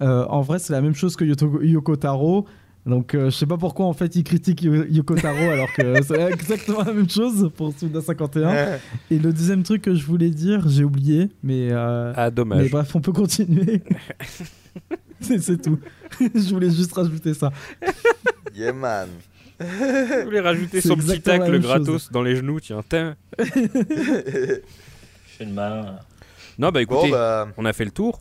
en 0.00 0.40
vrai, 0.40 0.58
c'est 0.58 0.72
la 0.72 0.80
même 0.80 0.94
chose 0.94 1.16
que 1.16 1.24
Yoto- 1.24 1.62
Yoko 1.62 1.96
Taro. 1.96 2.46
Donc, 2.86 3.14
euh, 3.14 3.26
je 3.30 3.36
sais 3.36 3.46
pas 3.46 3.56
pourquoi 3.56 3.86
en 3.86 3.94
fait 3.94 4.14
il 4.14 4.24
critique 4.24 4.62
Yo- 4.62 4.84
Yoko 4.84 5.14
Taro 5.14 5.38
alors 5.50 5.72
que 5.72 6.02
c'est 6.02 6.20
exactement 6.32 6.82
la 6.84 6.92
même 6.92 7.08
chose 7.08 7.50
pour 7.56 7.72
Suda 7.78 8.02
51. 8.02 8.78
Et 9.10 9.18
le 9.18 9.32
deuxième 9.32 9.62
truc 9.62 9.82
que 9.82 9.94
je 9.94 10.04
voulais 10.04 10.28
dire, 10.28 10.68
j'ai 10.68 10.84
oublié, 10.84 11.30
mais, 11.42 11.68
euh, 11.72 12.12
Ah 12.14 12.26
mais 12.26 12.30
dommage. 12.32 12.70
bref, 12.70 12.94
on 12.94 13.00
peut 13.00 13.12
continuer. 13.12 13.82
c'est 15.20 15.62
tout. 15.62 15.78
je 16.20 16.52
voulais 16.52 16.70
juste 16.70 16.92
rajouter 16.92 17.32
ça. 17.32 17.50
yeah 18.54 18.72
man. 18.72 19.08
Je 19.60 20.24
voulais 20.24 20.40
rajouter 20.40 20.80
son 20.82 20.96
petit 20.96 21.20
tacle 21.22 21.58
gratos 21.60 21.86
chose. 21.86 22.10
dans 22.12 22.22
les 22.22 22.36
genoux, 22.36 22.60
tiens. 22.60 22.82
Tiens. 22.88 23.16
Je 23.38 24.60
fais 25.38 25.44
le 25.44 25.52
malin. 25.52 25.96
Non 26.58 26.68
bah 26.68 26.72
Bon 26.72 26.96
écoutez, 26.96 27.10
bah 27.12 27.48
on 27.56 27.64
a 27.64 27.72
fait 27.72 27.84
le 27.84 27.90
tour. 27.92 28.20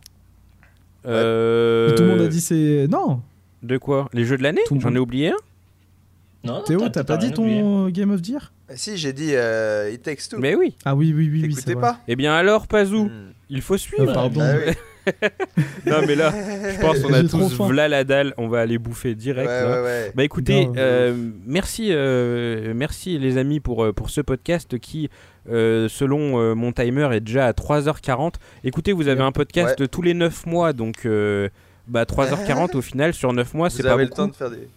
Euh, 1.05 1.93
Tout 1.95 2.03
le 2.03 2.09
monde 2.09 2.21
a 2.21 2.27
dit 2.27 2.39
c'est 2.41 2.87
non. 2.89 3.21
De 3.63 3.77
quoi? 3.77 4.09
Les 4.13 4.25
jeux 4.25 4.37
de 4.37 4.43
l'année? 4.43 4.61
J'en 4.79 4.93
ai 4.93 4.99
oublié 4.99 5.29
un? 5.29 5.37
Non, 6.43 6.55
non, 6.55 6.63
Théo, 6.63 6.89
t'as 6.89 7.05
pas 7.05 7.15
dit 7.17 7.27
oublié. 7.37 7.61
ton 7.61 7.87
Game 7.89 8.11
of 8.11 8.21
the 8.21 8.27
Year? 8.27 8.51
Si, 8.75 8.97
j'ai 8.97 9.13
dit 9.13 9.29
euh, 9.33 9.89
It 9.93 10.01
Takes 10.03 10.27
Two. 10.29 10.39
Mais 10.39 10.55
oui. 10.55 10.75
Ah 10.83 10.93
oui, 10.95 11.13
oui, 11.15 11.29
oui, 11.31 11.41
oui. 11.43 11.49
T'écoutais 11.55 11.75
pas? 11.75 11.99
Eh 12.07 12.15
bien 12.17 12.33
alors, 12.33 12.67
Pazou, 12.67 13.05
Hmm. 13.05 13.31
il 13.49 13.61
faut 13.61 13.77
suivre. 13.77 14.09
Euh, 14.09 14.13
pardon. 14.13 14.39
Bah 14.41 14.53
oui. 14.67 14.73
Non 15.85 15.97
mais 16.07 16.15
là, 16.15 16.31
je 16.33 16.79
pense 16.79 16.99
qu'on 16.99 17.11
a 17.13 17.23
tous 17.23 17.61
v'là 17.67 17.89
la 17.89 18.05
dalle, 18.05 18.33
on 18.37 18.47
va 18.47 18.61
aller 18.61 18.77
bouffer 18.77 19.15
direct. 19.15 19.49
Ouais, 19.49 19.61
là. 19.61 19.81
ouais, 19.81 19.83
ouais. 19.83 20.11
Bah 20.15 20.23
écoutez, 20.23 20.63
Grave. 20.63 20.75
euh, 20.77 21.29
merci, 21.45 21.89
euh, 21.91 22.71
merci 22.73 23.19
les 23.19 23.37
amis 23.37 23.59
pour, 23.59 23.83
euh, 23.83 23.91
pour 23.91 24.09
ce 24.09 24.21
podcast 24.21 24.79
qui, 24.79 25.09
euh, 25.49 25.89
selon 25.89 26.39
euh, 26.39 26.55
mon 26.55 26.71
timer, 26.71 27.09
est 27.13 27.19
déjà 27.19 27.47
à 27.47 27.51
3h40. 27.51 28.35
Écoutez, 28.63 28.93
vous 28.93 29.09
avez 29.09 29.21
un 29.23 29.33
podcast 29.33 29.89
tous 29.89 30.01
les 30.01 30.13
9 30.13 30.45
mois, 30.45 30.71
donc 30.71 31.05
euh, 31.05 31.49
bah, 31.87 32.03
3h40 32.05 32.71
au 32.77 32.81
final 32.81 33.13
sur 33.13 33.33
9 33.33 33.53
mois, 33.53 33.69
c'est 33.69 33.81
Vous 33.81 33.87
pas 33.87 33.93
avez 33.93 34.05
beaucoup. 34.05 34.21
le 34.21 34.27
temps 34.27 34.31
de 34.31 34.35
faire 34.35 34.49
des. 34.51 34.67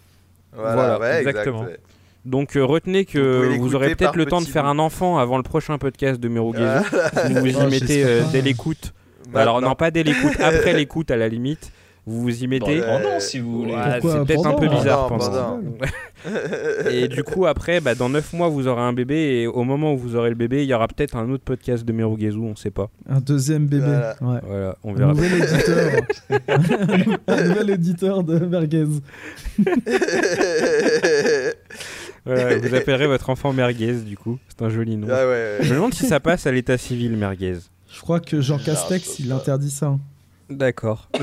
Voilà, 0.55 0.75
Voilà, 0.75 0.99
ouais, 1.01 1.18
exactement. 1.20 1.62
exact, 1.62 1.73
ouais. 1.73 1.81
Donc 2.25 2.57
euh, 2.57 2.65
retenez 2.65 3.05
Vous 3.05 3.12
que 3.12 3.57
vous, 3.59 3.75
aurez 3.76 3.94
peut-être 3.94 4.17
le 4.17 4.26
temps 4.26 4.41
de 4.41 4.47
faire 4.47 4.67
un 4.67 4.78
enfant 4.81 5.18
avant 5.18 5.36
le 5.36 5.44
prochain 5.44 5.78
podcast 5.78 6.18
de 6.20 6.28
Mero 6.28 6.55
Ah, 6.59 6.83
Vous 7.28 7.35
vous 7.41 7.47
y 7.47 7.57
Oh, 7.57 7.68
mettez 7.70 8.05
euh, 8.05 8.23
dès 8.33 8.43
l'écoute. 8.43 8.93
Alors 9.35 9.60
non, 9.60 9.75
pas 9.75 9.91
dès 9.91 10.02
l'écoute, 10.02 10.41
après 10.41 10.73
l'écoute 10.73 11.10
à 11.10 11.17
la 11.17 11.28
limite. 11.28 11.70
Vous 12.09 12.23
vous 12.23 12.44
y 12.44 12.47
mettez. 12.47 12.81
Ouais. 12.81 12.86
Pendant, 12.86 13.18
si 13.18 13.41
vous 13.41 13.62
voulez. 13.62 13.75
C'est 14.01 14.01
peut-être 14.25 14.47
un 14.47 14.52
peu 14.55 14.67
pendant 14.67 14.78
bizarre 14.78 15.09
Pendant, 15.09 15.25
pendant. 15.26 15.60
pendant. 15.60 16.89
Et 16.91 17.09
du 17.09 17.25
coup, 17.25 17.47
après, 17.47 17.81
bah, 17.81 17.97
dans 17.97 18.09
9 18.09 18.33
mois, 18.35 18.49
vous 18.49 18.68
aurez 18.68 18.83
un 18.83 18.93
bébé. 18.93 19.41
Et 19.43 19.47
au 19.49 19.65
moment 19.65 19.93
où 19.93 19.99
vous 19.99 20.15
aurez 20.15 20.28
le 20.28 20.36
bébé, 20.36 20.62
il 20.62 20.68
y 20.68 20.75
aura 20.75 20.86
peut-être 20.86 21.17
un 21.17 21.28
autre 21.31 21.43
podcast 21.44 21.85
de 21.85 21.93
Mirugezu, 21.93 22.39
on 22.39 22.55
sait 22.55 22.70
pas. 22.70 22.91
Un 23.09 23.18
deuxième 23.20 23.67
bébé. 23.67 23.86
Voilà. 23.86 24.17
Ouais. 24.20 24.41
Voilà, 24.47 24.76
on 24.85 24.93
Un 24.93 24.99
verra. 24.99 25.12
nouvel 25.15 25.43
éditeur. 25.43 27.18
un 27.26 27.43
nouvel 27.44 27.70
éditeur 27.70 28.23
de 28.23 28.39
merguez. 28.39 28.85
Voilà, 32.25 32.59
vous 32.59 32.75
appellerez 32.75 33.07
votre 33.07 33.31
enfant 33.31 33.52
Merguez, 33.52 33.94
du 34.01 34.17
coup. 34.17 34.39
C'est 34.49 34.65
un 34.65 34.68
joli 34.68 34.97
nom. 34.97 35.07
Ah 35.10 35.26
ouais, 35.28 35.59
Je 35.60 35.70
me 35.70 35.76
demande 35.76 35.94
si 35.94 36.07
ça 36.07 36.18
passe 36.20 36.47
à 36.47 36.52
l'état 36.52 36.76
civil, 36.78 37.17
Merguez. 37.17 37.59
Je 37.93 38.01
crois 38.01 38.20
que 38.20 38.41
Jean 38.41 38.59
Castex, 38.59 39.18
il 39.20 39.31
interdit 39.33 39.70
ça. 39.70 39.97
D'accord. 40.49 41.08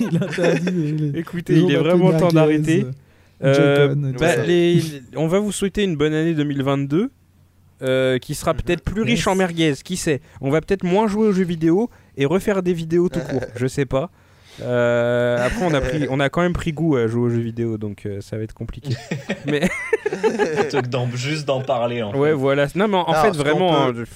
il 0.00 0.16
interdit. 0.22 0.70
les- 1.12 1.18
Écoutez, 1.18 1.54
les 1.54 1.60
il 1.60 1.72
est 1.72 1.76
vraiment 1.76 2.12
temps 2.18 2.28
d'arrêter. 2.28 2.86
euh, 3.42 3.88
Euh, 3.90 4.12
bah, 4.18 4.36
les- 4.36 4.80
on 5.16 5.26
va 5.26 5.38
vous 5.38 5.52
souhaiter 5.52 5.82
une 5.84 5.96
bonne 5.96 6.14
année 6.14 6.34
2022. 6.34 7.10
euh, 7.82 8.18
qui 8.18 8.36
sera 8.36 8.52
Mhm. 8.54 8.60
peut-être 8.62 8.82
plus 8.84 9.02
riche 9.02 9.18
Yes. 9.18 9.26
en 9.26 9.34
merguez, 9.34 9.74
qui 9.84 9.96
sait 9.96 10.20
On 10.40 10.48
va 10.48 10.60
peut-être 10.60 10.84
moins 10.84 11.08
jouer 11.08 11.26
aux 11.26 11.32
jeux 11.32 11.44
vidéo 11.44 11.90
et 12.16 12.24
refaire 12.24 12.62
des 12.62 12.72
vidéos 12.72 13.08
tout 13.08 13.18
court, 13.20 13.42
je 13.56 13.66
sais 13.66 13.84
pas. 13.84 14.10
Euh, 14.62 15.44
après, 15.44 15.64
on 15.66 15.74
a, 15.74 15.80
pris, 15.80 16.06
on 16.08 16.20
a 16.20 16.28
quand 16.28 16.40
même 16.42 16.52
pris 16.52 16.72
goût 16.72 16.94
à 16.96 17.08
jouer 17.08 17.22
aux 17.22 17.28
jeux 17.30 17.40
vidéo, 17.40 17.76
donc 17.76 18.06
euh, 18.06 18.20
ça 18.20 18.36
va 18.38 18.44
être 18.44 18.54
compliqué. 18.54 18.94
Mais 19.46 19.68
juste 21.14 21.46
d'en 21.46 21.60
parler. 21.62 22.00
En 22.02 22.16
ouais, 22.16 22.28
fait. 22.30 22.34
voilà. 22.36 22.68
Non, 22.76 22.86
mais 22.86 22.96
en 22.96 23.12
Non, 23.12 23.14
fait, 23.22 23.36
vraiment, 23.36 23.92
peut- 23.92 24.06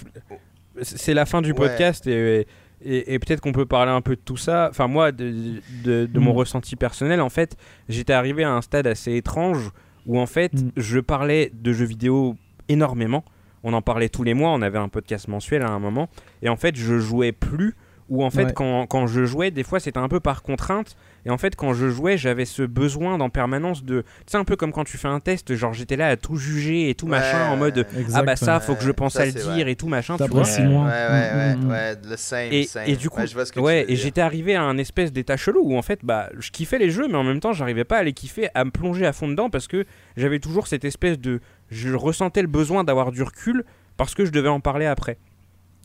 c'est 0.83 1.13
la 1.15 1.27
fin 1.27 1.43
du 1.43 1.51
Ouais. 1.51 1.57
podcast 1.57 2.07
et, 2.07 2.47
et, 2.89 3.15
et 3.15 3.19
peut-être 3.19 3.41
qu'on 3.41 3.53
peut 3.53 3.67
parler 3.67 3.93
un 3.93 4.01
peu 4.01 4.17
de 4.17 4.21
tout 4.25 4.37
ça. 4.37 4.69
Enfin, 4.71 4.87
moi, 4.89 5.13
de, 5.13 5.61
de- 5.85 6.07
de 6.07 6.19
mon 6.19 6.33
Mm. 6.33 6.37
ressenti 6.37 6.77
personnel, 6.77 7.21
en 7.21 7.29
fait, 7.29 7.57
j'étais 7.89 8.13
arrivé 8.15 8.45
à 8.45 8.53
un 8.53 8.63
stade 8.63 8.87
assez 8.87 9.15
étrange 9.17 9.71
où, 10.07 10.19
en 10.19 10.27
fait, 10.27 10.53
Mm. 10.55 10.71
je 10.77 10.99
parlais 11.01 11.53
de 11.55 11.73
jeux 11.73 11.85
vidéo 11.87 12.37
énormément. 12.69 13.25
On 13.65 13.73
en 13.73 13.83
parlait 13.83 14.09
tous 14.09 14.23
les 14.23 14.35
mois, 14.35 14.51
on 14.51 14.63
avait 14.63 14.79
un 14.79 14.89
podcast 14.89 15.29
mensuel 15.29 15.63
à 15.63 15.69
un 15.69 15.79
moment. 15.79 16.09
Et 16.43 16.49
en 16.49 16.57
fait, 16.57 16.77
je 16.77 16.99
jouais 16.99 17.33
plus. 17.33 17.75
Ou 18.09 18.25
en 18.25 18.31
fait, 18.31 18.45
Ouais. 18.47 18.53
quand, 18.55 18.87
quand 18.87 19.07
je 19.07 19.27
jouais, 19.27 19.51
des 19.51 19.63
fois, 19.65 19.81
c'était 19.81 19.99
un 19.99 20.09
peu 20.09 20.19
par 20.21 20.43
contrainte. 20.43 20.97
Et 21.29 21.31
en 21.31 21.37
fait, 21.37 21.55
quand 21.57 21.75
je 21.75 21.89
jouais, 21.91 22.17
j'avais 22.17 22.47
ce 22.47 22.63
besoin 22.63 23.21
en 23.21 23.29
permanence 23.29 23.85
de. 23.85 24.01
Tu 24.01 24.09
sais, 24.33 24.39
un 24.39 24.45
peu 24.45 24.57
comme 24.57 24.73
quand 24.73 24.85
tu 24.85 24.97
fais 24.97 25.09
un 25.09 25.21
test, 25.21 25.55
genre 25.55 25.75
j'étais 25.75 25.97
là 25.97 26.09
à 26.09 26.17
tout 26.17 26.37
juger 26.37 26.89
et 26.89 26.95
tout 26.95 27.05
Ouais, 27.05 27.19
machin, 27.19 27.51
en 27.51 27.57
mode 27.59 27.87
ah 28.15 28.23
bah 28.23 28.35
ça, 28.35 28.61
faut 28.61 28.75
que 28.75 28.83
je 28.83 28.91
pense 28.91 29.13
ça, 29.13 29.23
à 29.23 29.27
le 29.27 29.33
dire 29.33 29.69
et 29.69 29.77
tout 29.77 29.89
machin. 29.89 30.17
tu 30.17 30.25
vois. 30.25 30.43
Ouais. 30.43 30.59
Ouais, 30.59 30.65
ouais, 30.65 30.87
ouais, 30.87 31.55
Mm, 31.55 31.61
mm, 31.61 31.65
mm. 31.67 31.71
ouais, 31.71 31.95
le 32.09 32.17
same, 32.17 32.49
Et, 32.51 32.65
same. 32.65 32.85
et 32.87 32.97
du 32.97 33.11
coup, 33.11 33.21
Ouais, 33.21 33.27
je 33.27 33.35
vois 33.35 33.45
ce 33.45 33.53
que 33.53 33.61
ouais, 33.61 33.83
tu 33.83 33.87
veux 33.89 33.93
et 33.93 33.97
j'étais 33.97 34.21
arrivé 34.23 34.55
à 34.57 34.63
un 34.63 34.79
espèce 34.79 35.13
d'état 35.13 35.37
chelou 35.37 35.61
où 35.63 35.77
en 35.77 35.83
fait, 35.83 36.01
bah, 36.03 36.31
je 36.39 36.51
kiffais 36.51 36.79
les 36.79 36.91
jeux, 36.91 37.09
mais 37.09 37.17
en 37.17 37.25
même 37.25 37.41
temps, 37.41 37.53
j'arrivais 37.53 37.85
pas 37.85 37.99
à 37.99 38.03
les 38.03 38.15
kiffer, 38.15 38.49
à 38.55 38.65
me 38.65 38.71
plonger 38.71 39.05
à 39.05 39.13
fond 39.13 39.29
dedans 39.29 39.51
parce 39.51 39.67
que 39.69 39.85
j'avais 40.17 40.39
toujours 40.39 40.67
cette 40.67 40.85
espèce 40.87 41.19
de, 41.19 41.41
je 41.71 41.93
ressentais 41.93 42.41
le 42.43 42.49
besoin 42.49 42.85
d'avoir 42.85 43.13
du 43.13 43.23
recul 43.23 43.65
parce 43.99 44.15
que 44.15 44.25
je 44.25 44.31
devais 44.31 44.49
en 44.49 44.61
parler 44.61 44.87
après. 44.87 45.19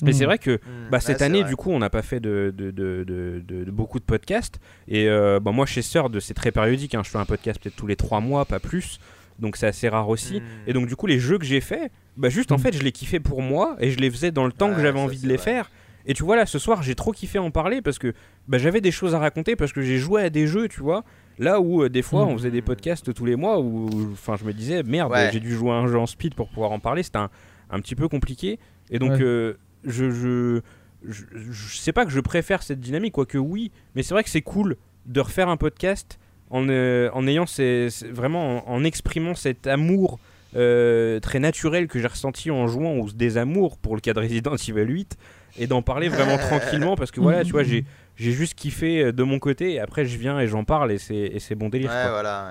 Et 0.05 0.09
Mm. 0.09 0.13
c'est 0.13 0.25
vrai 0.25 0.37
que 0.37 0.51
Mm, 0.55 0.89
bah, 0.91 0.99
cette 0.99 1.21
année, 1.21 1.41
vrai. 1.41 1.49
du 1.49 1.55
coup, 1.55 1.71
on 1.71 1.79
n'a 1.79 1.89
pas 1.89 2.01
fait 2.01 2.19
de, 2.19 2.53
de, 2.55 2.71
de, 2.71 3.03
de- 3.03 3.41
de- 3.45 3.63
de 3.63 3.71
beaucoup 3.71 3.99
de 3.99 4.03
podcasts. 4.05 4.59
Et 4.87 5.07
euh, 5.07 5.39
bah, 5.39 5.51
moi, 5.51 5.65
chez 5.65 5.81
Sœur, 5.81 6.09
c'est 6.19 6.33
très 6.33 6.51
périodique. 6.51 6.95
hein. 6.95 7.01
Je 7.03 7.09
fais 7.09 7.17
un 7.17 7.25
podcast 7.25 7.59
peut-être 7.61 7.75
tous 7.75 7.87
les 7.87 7.95
trois 7.95 8.19
mois, 8.19 8.45
pas 8.45 8.59
plus. 8.59 8.99
Donc 9.39 9.57
c'est 9.57 9.67
assez 9.67 9.89
rare 9.89 10.09
aussi. 10.09 10.39
Mm. 10.41 10.43
Et 10.67 10.73
donc, 10.73 10.87
du 10.87 10.95
coup, 10.95 11.07
les 11.07 11.19
jeux 11.19 11.37
que 11.37 11.45
j'ai 11.45 11.61
faits, 11.61 11.91
bah, 12.17 12.29
juste 12.29 12.51
en 12.51 12.57
fait, 12.57 12.73
je 12.75 12.83
les 12.83 12.91
kiffais 12.91 13.19
pour 13.19 13.41
moi 13.41 13.75
et 13.79 13.89
je 13.91 13.97
les 13.97 14.11
faisais 14.11 14.31
dans 14.31 14.45
le 14.45 14.51
temps 14.51 14.73
que 14.73 14.81
j'avais 14.81 14.99
envie 14.99 15.19
de 15.19 15.27
les 15.27 15.35
vrai. 15.37 15.43
faire. 15.43 15.71
Et 16.05 16.13
tu 16.13 16.23
vois, 16.23 16.35
là, 16.35 16.45
ce 16.45 16.59
soir, 16.59 16.83
j'ai 16.83 16.95
trop 16.95 17.13
kiffé 17.13 17.39
en 17.39 17.49
parler 17.49 17.81
parce 17.81 17.97
que 17.97 18.13
bah, 18.49 18.57
j'avais 18.57 18.81
des 18.81 18.91
choses 18.91 19.15
à 19.15 19.19
raconter 19.19 19.55
parce 19.55 19.71
que 19.71 19.81
j'ai 19.81 19.97
joué 19.97 20.21
à 20.23 20.29
des 20.29 20.47
jeux, 20.47 20.67
tu 20.67 20.81
vois. 20.81 21.03
Là 21.39 21.59
où 21.61 21.81
euh, 21.81 21.89
des 21.89 22.03
fois 22.03 22.25
on 22.27 22.37
faisait 22.37 22.51
des 22.51 22.61
podcasts 22.61 23.11
tous 23.11 23.25
les 23.25 23.35
mois 23.35 23.59
où 23.59 23.89
enfin 24.11 24.35
je 24.39 24.45
me 24.45 24.53
disais 24.53 24.83
merde 24.83 25.11
Ouais. 25.11 25.31
j'ai 25.33 25.39
dû 25.39 25.51
jouer 25.55 25.71
à 25.71 25.75
un 25.75 25.87
jeu 25.87 25.97
en 25.97 26.05
speed 26.05 26.35
pour 26.35 26.47
pouvoir 26.47 26.71
en 26.71 26.77
parler 26.77 27.01
c'était 27.01 27.17
un, 27.17 27.31
un 27.71 27.79
petit 27.79 27.95
peu 27.95 28.07
compliqué 28.07 28.59
et 28.91 28.99
donc 28.99 29.13
Ouais. 29.13 29.21
euh, 29.23 29.53
je, 29.85 30.09
je, 30.11 30.61
je 31.07 31.23
je 31.51 31.77
sais 31.77 31.91
pas 31.91 32.05
que 32.05 32.11
je 32.11 32.19
préfère 32.19 32.63
cette 32.63 32.79
dynamique 32.79 33.13
quoique 33.13 33.37
oui 33.37 33.71
mais 33.95 34.03
c'est 34.03 34.13
vrai 34.13 34.23
que 34.23 34.29
c'est 34.29 34.41
cool 34.41 34.77
de 35.05 35.19
refaire 35.19 35.49
un 35.49 35.57
podcast 35.57 36.19
en, 36.49 36.67
euh, 36.69 37.09
en 37.13 37.27
ayant 37.27 37.45
ces, 37.45 37.89
ces- 37.89 38.09
vraiment 38.11 38.67
en, 38.69 38.75
en 38.75 38.83
exprimant 38.83 39.35
cet 39.35 39.67
amour 39.67 40.19
euh, 40.55 41.19
très 41.19 41.39
naturel 41.39 41.87
que 41.87 41.99
j'ai 41.99 42.07
ressenti 42.07 42.51
en 42.51 42.67
jouant 42.67 42.97
ou 42.97 43.09
ce 43.09 43.15
désamour 43.15 43.77
pour 43.77 43.95
le 43.95 44.01
cas 44.01 44.13
de 44.13 44.19
Resident 44.19 44.55
Evil 44.55 44.85
8 44.91 45.17
et 45.57 45.67
d'en 45.67 45.81
parler 45.81 46.09
vraiment 46.09 46.37
tranquillement 46.37 46.95
parce 46.95 47.11
que 47.11 47.19
voilà 47.19 47.43
tu 47.43 47.51
vois 47.51 47.63
j'ai 47.63 47.85
j'ai 48.15 48.31
juste 48.31 48.53
kiffé 48.53 49.05
euh, 49.05 49.11
de 49.11 49.23
mon 49.23 49.39
côté 49.39 49.73
et 49.73 49.79
après 49.79 50.05
je 50.05 50.17
viens 50.17 50.39
et 50.39 50.47
j'en 50.47 50.63
parle 50.63 50.91
et 50.91 50.99
c'est 50.99 51.15
et 51.15 51.39
c'est 51.39 51.55
bon 51.55 51.69
délire 51.69 51.89
Ouais, 51.89 52.01
quoi. 52.03 52.11
voilà. 52.11 52.45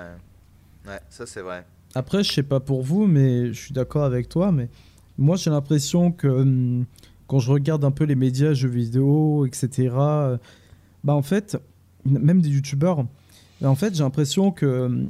Ouais, 0.85 0.91
Ouais, 0.91 0.99
ça 1.09 1.25
c'est 1.25 1.39
vrai. 1.41 1.65
Après, 1.95 2.23
je 2.25 2.31
sais 2.33 2.43
pas 2.43 2.59
pour 2.59 2.81
vous, 2.81 3.07
mais 3.07 3.53
je 3.53 3.61
suis 3.61 3.71
d'accord 3.73 4.03
avec 4.03 4.27
toi. 4.27 4.51
Mais 4.51 4.67
moi, 5.17 5.37
j'ai 5.37 5.49
l'impression 5.49 6.11
que 6.11 6.27
hum, 6.27 6.85
quand 7.27 7.39
je 7.39 7.51
regarde 7.51 7.83
un 7.83 7.91
peu 7.91 8.03
les 8.03 8.15
médias, 8.15 8.53
jeux 8.53 8.69
vidéo, 8.69 9.45
etc., 9.45 9.89
euh, 9.97 10.37
bah 11.03 11.13
en 11.13 11.21
fait, 11.21 11.57
même 12.05 12.41
des 12.41 12.49
youtubeurs, 12.49 13.05
bah, 13.61 13.69
en 13.69 13.75
fait, 13.75 13.95
j'ai 13.95 14.03
l'impression 14.03 14.51
que 14.51 14.85
hum, 14.85 15.09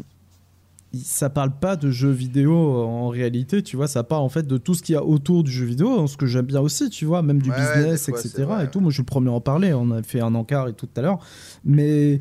ça 0.93 1.29
parle 1.29 1.51
pas 1.51 1.75
de 1.75 1.89
jeux 1.89 2.11
vidéo 2.11 2.53
en 2.55 3.09
réalité, 3.09 3.63
tu 3.63 3.75
vois, 3.75 3.87
ça 3.87 4.03
parle 4.03 4.21
en 4.21 4.29
fait 4.29 4.45
de 4.45 4.57
tout 4.57 4.75
ce 4.75 4.83
qu'il 4.83 4.93
y 4.93 4.95
a 4.95 5.03
autour 5.03 5.43
du 5.43 5.51
jeu 5.51 5.65
vidéo, 5.65 6.05
ce 6.05 6.17
que 6.17 6.27
j'aime 6.27 6.45
bien 6.45 6.61
aussi, 6.61 6.89
tu 6.89 7.05
vois, 7.05 7.23
même 7.23 7.41
du 7.41 7.49
Ouais, 7.49 7.57
business, 7.57 8.09
fois, 8.09 8.19
etc. 8.19 8.45
Et 8.63 8.67
tout. 8.67 8.79
Moi, 8.79 8.91
je 8.91 8.95
suis 8.95 9.01
le 9.01 9.07
premier 9.07 9.29
à 9.29 9.33
en 9.33 9.41
parler. 9.41 9.73
On 9.73 9.89
a 9.91 10.03
fait 10.03 10.21
un 10.21 10.35
encart 10.35 10.67
et 10.67 10.73
tout 10.73 10.85
tout 10.85 10.99
à 10.99 11.01
l'heure, 11.01 11.19
mais 11.65 12.19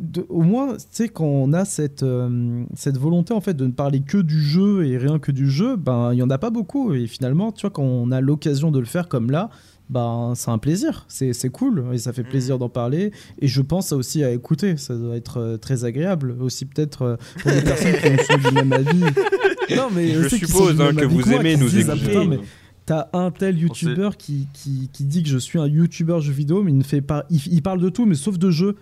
de- 0.00 0.26
au 0.28 0.42
moins, 0.42 0.74
tu 0.74 0.82
sais, 0.90 1.08
quand 1.08 1.24
on 1.26 1.52
a 1.52 1.64
cette, 1.64 2.02
euh, 2.02 2.64
cette 2.74 2.96
volonté 2.98 3.32
en 3.34 3.40
fait 3.40 3.54
de 3.54 3.66
ne 3.66 3.72
parler 3.72 4.00
que 4.00 4.18
du 4.18 4.40
jeu 4.42 4.86
et 4.86 4.96
rien 4.98 5.18
que 5.18 5.30
du 5.32 5.50
jeu, 5.50 5.76
ben 5.76 6.12
il 6.12 6.18
y 6.18 6.22
en 6.22 6.30
a 6.30 6.38
pas 6.38 6.50
beaucoup. 6.50 6.92
Et 6.94 7.06
finalement, 7.06 7.52
tu 7.52 7.62
vois, 7.62 7.70
quand 7.70 7.82
on 7.82 8.10
a 8.10 8.20
l'occasion 8.20 8.70
de 8.70 8.78
le 8.78 8.86
faire 8.86 9.08
comme 9.08 9.30
là, 9.30 9.50
ben 9.90 10.32
c'est 10.36 10.50
un 10.50 10.58
plaisir. 10.58 11.04
C'est 11.08 11.32
c'est 11.32 11.50
cool 11.50 11.84
et 11.92 11.98
ça 11.98 12.12
fait 12.12 12.22
plaisir 12.24 12.58
d'en 12.58 12.68
parler. 12.68 13.12
Et 13.40 13.48
je 13.48 13.60
pense 13.62 13.92
aussi 13.92 14.22
à 14.24 14.30
écouter. 14.30 14.76
Ça 14.76 14.96
doit 14.96 15.16
être 15.16 15.38
euh, 15.38 15.56
très 15.56 15.84
agréable 15.84 16.36
aussi 16.40 16.64
peut-être 16.64 17.02
euh, 17.02 17.16
pour 17.42 17.50
des 17.50 17.62
personnes 17.62 17.92
qui 17.94 18.24
sont 18.24 18.48
du 18.48 18.54
même 18.54 18.72
avis. 18.72 19.02
Non 19.76 19.86
mais 19.94 20.08
Je 20.14 20.28
suppose, 20.28 20.80
hein, 20.80 20.92
que 20.94 21.04
vous 21.04 21.20
moi, 21.20 21.38
aimez 21.40 21.56
nous 21.56 21.76
écouter. 21.78 22.26
mais 22.26 22.40
T'as 22.86 23.06
un 23.12 23.30
tel 23.30 23.56
youtubeur 23.56 24.16
qui, 24.16 24.48
qui, 24.52 24.90
qui 24.92 25.04
dit 25.04 25.22
que 25.22 25.28
je 25.28 25.38
suis 25.38 25.60
un 25.60 25.66
youtubeur 25.68 26.20
jeu 26.20 26.32
vidéo, 26.32 26.64
mais 26.64 26.72
il 26.72 26.78
ne 26.78 26.82
fait 26.82 27.00
pas. 27.02 27.24
Il, 27.30 27.40
il 27.52 27.62
parle 27.62 27.80
de 27.80 27.88
tout, 27.88 28.04
mais 28.04 28.16
sauf 28.16 28.36
de 28.36 28.50
jeu. 28.50 28.74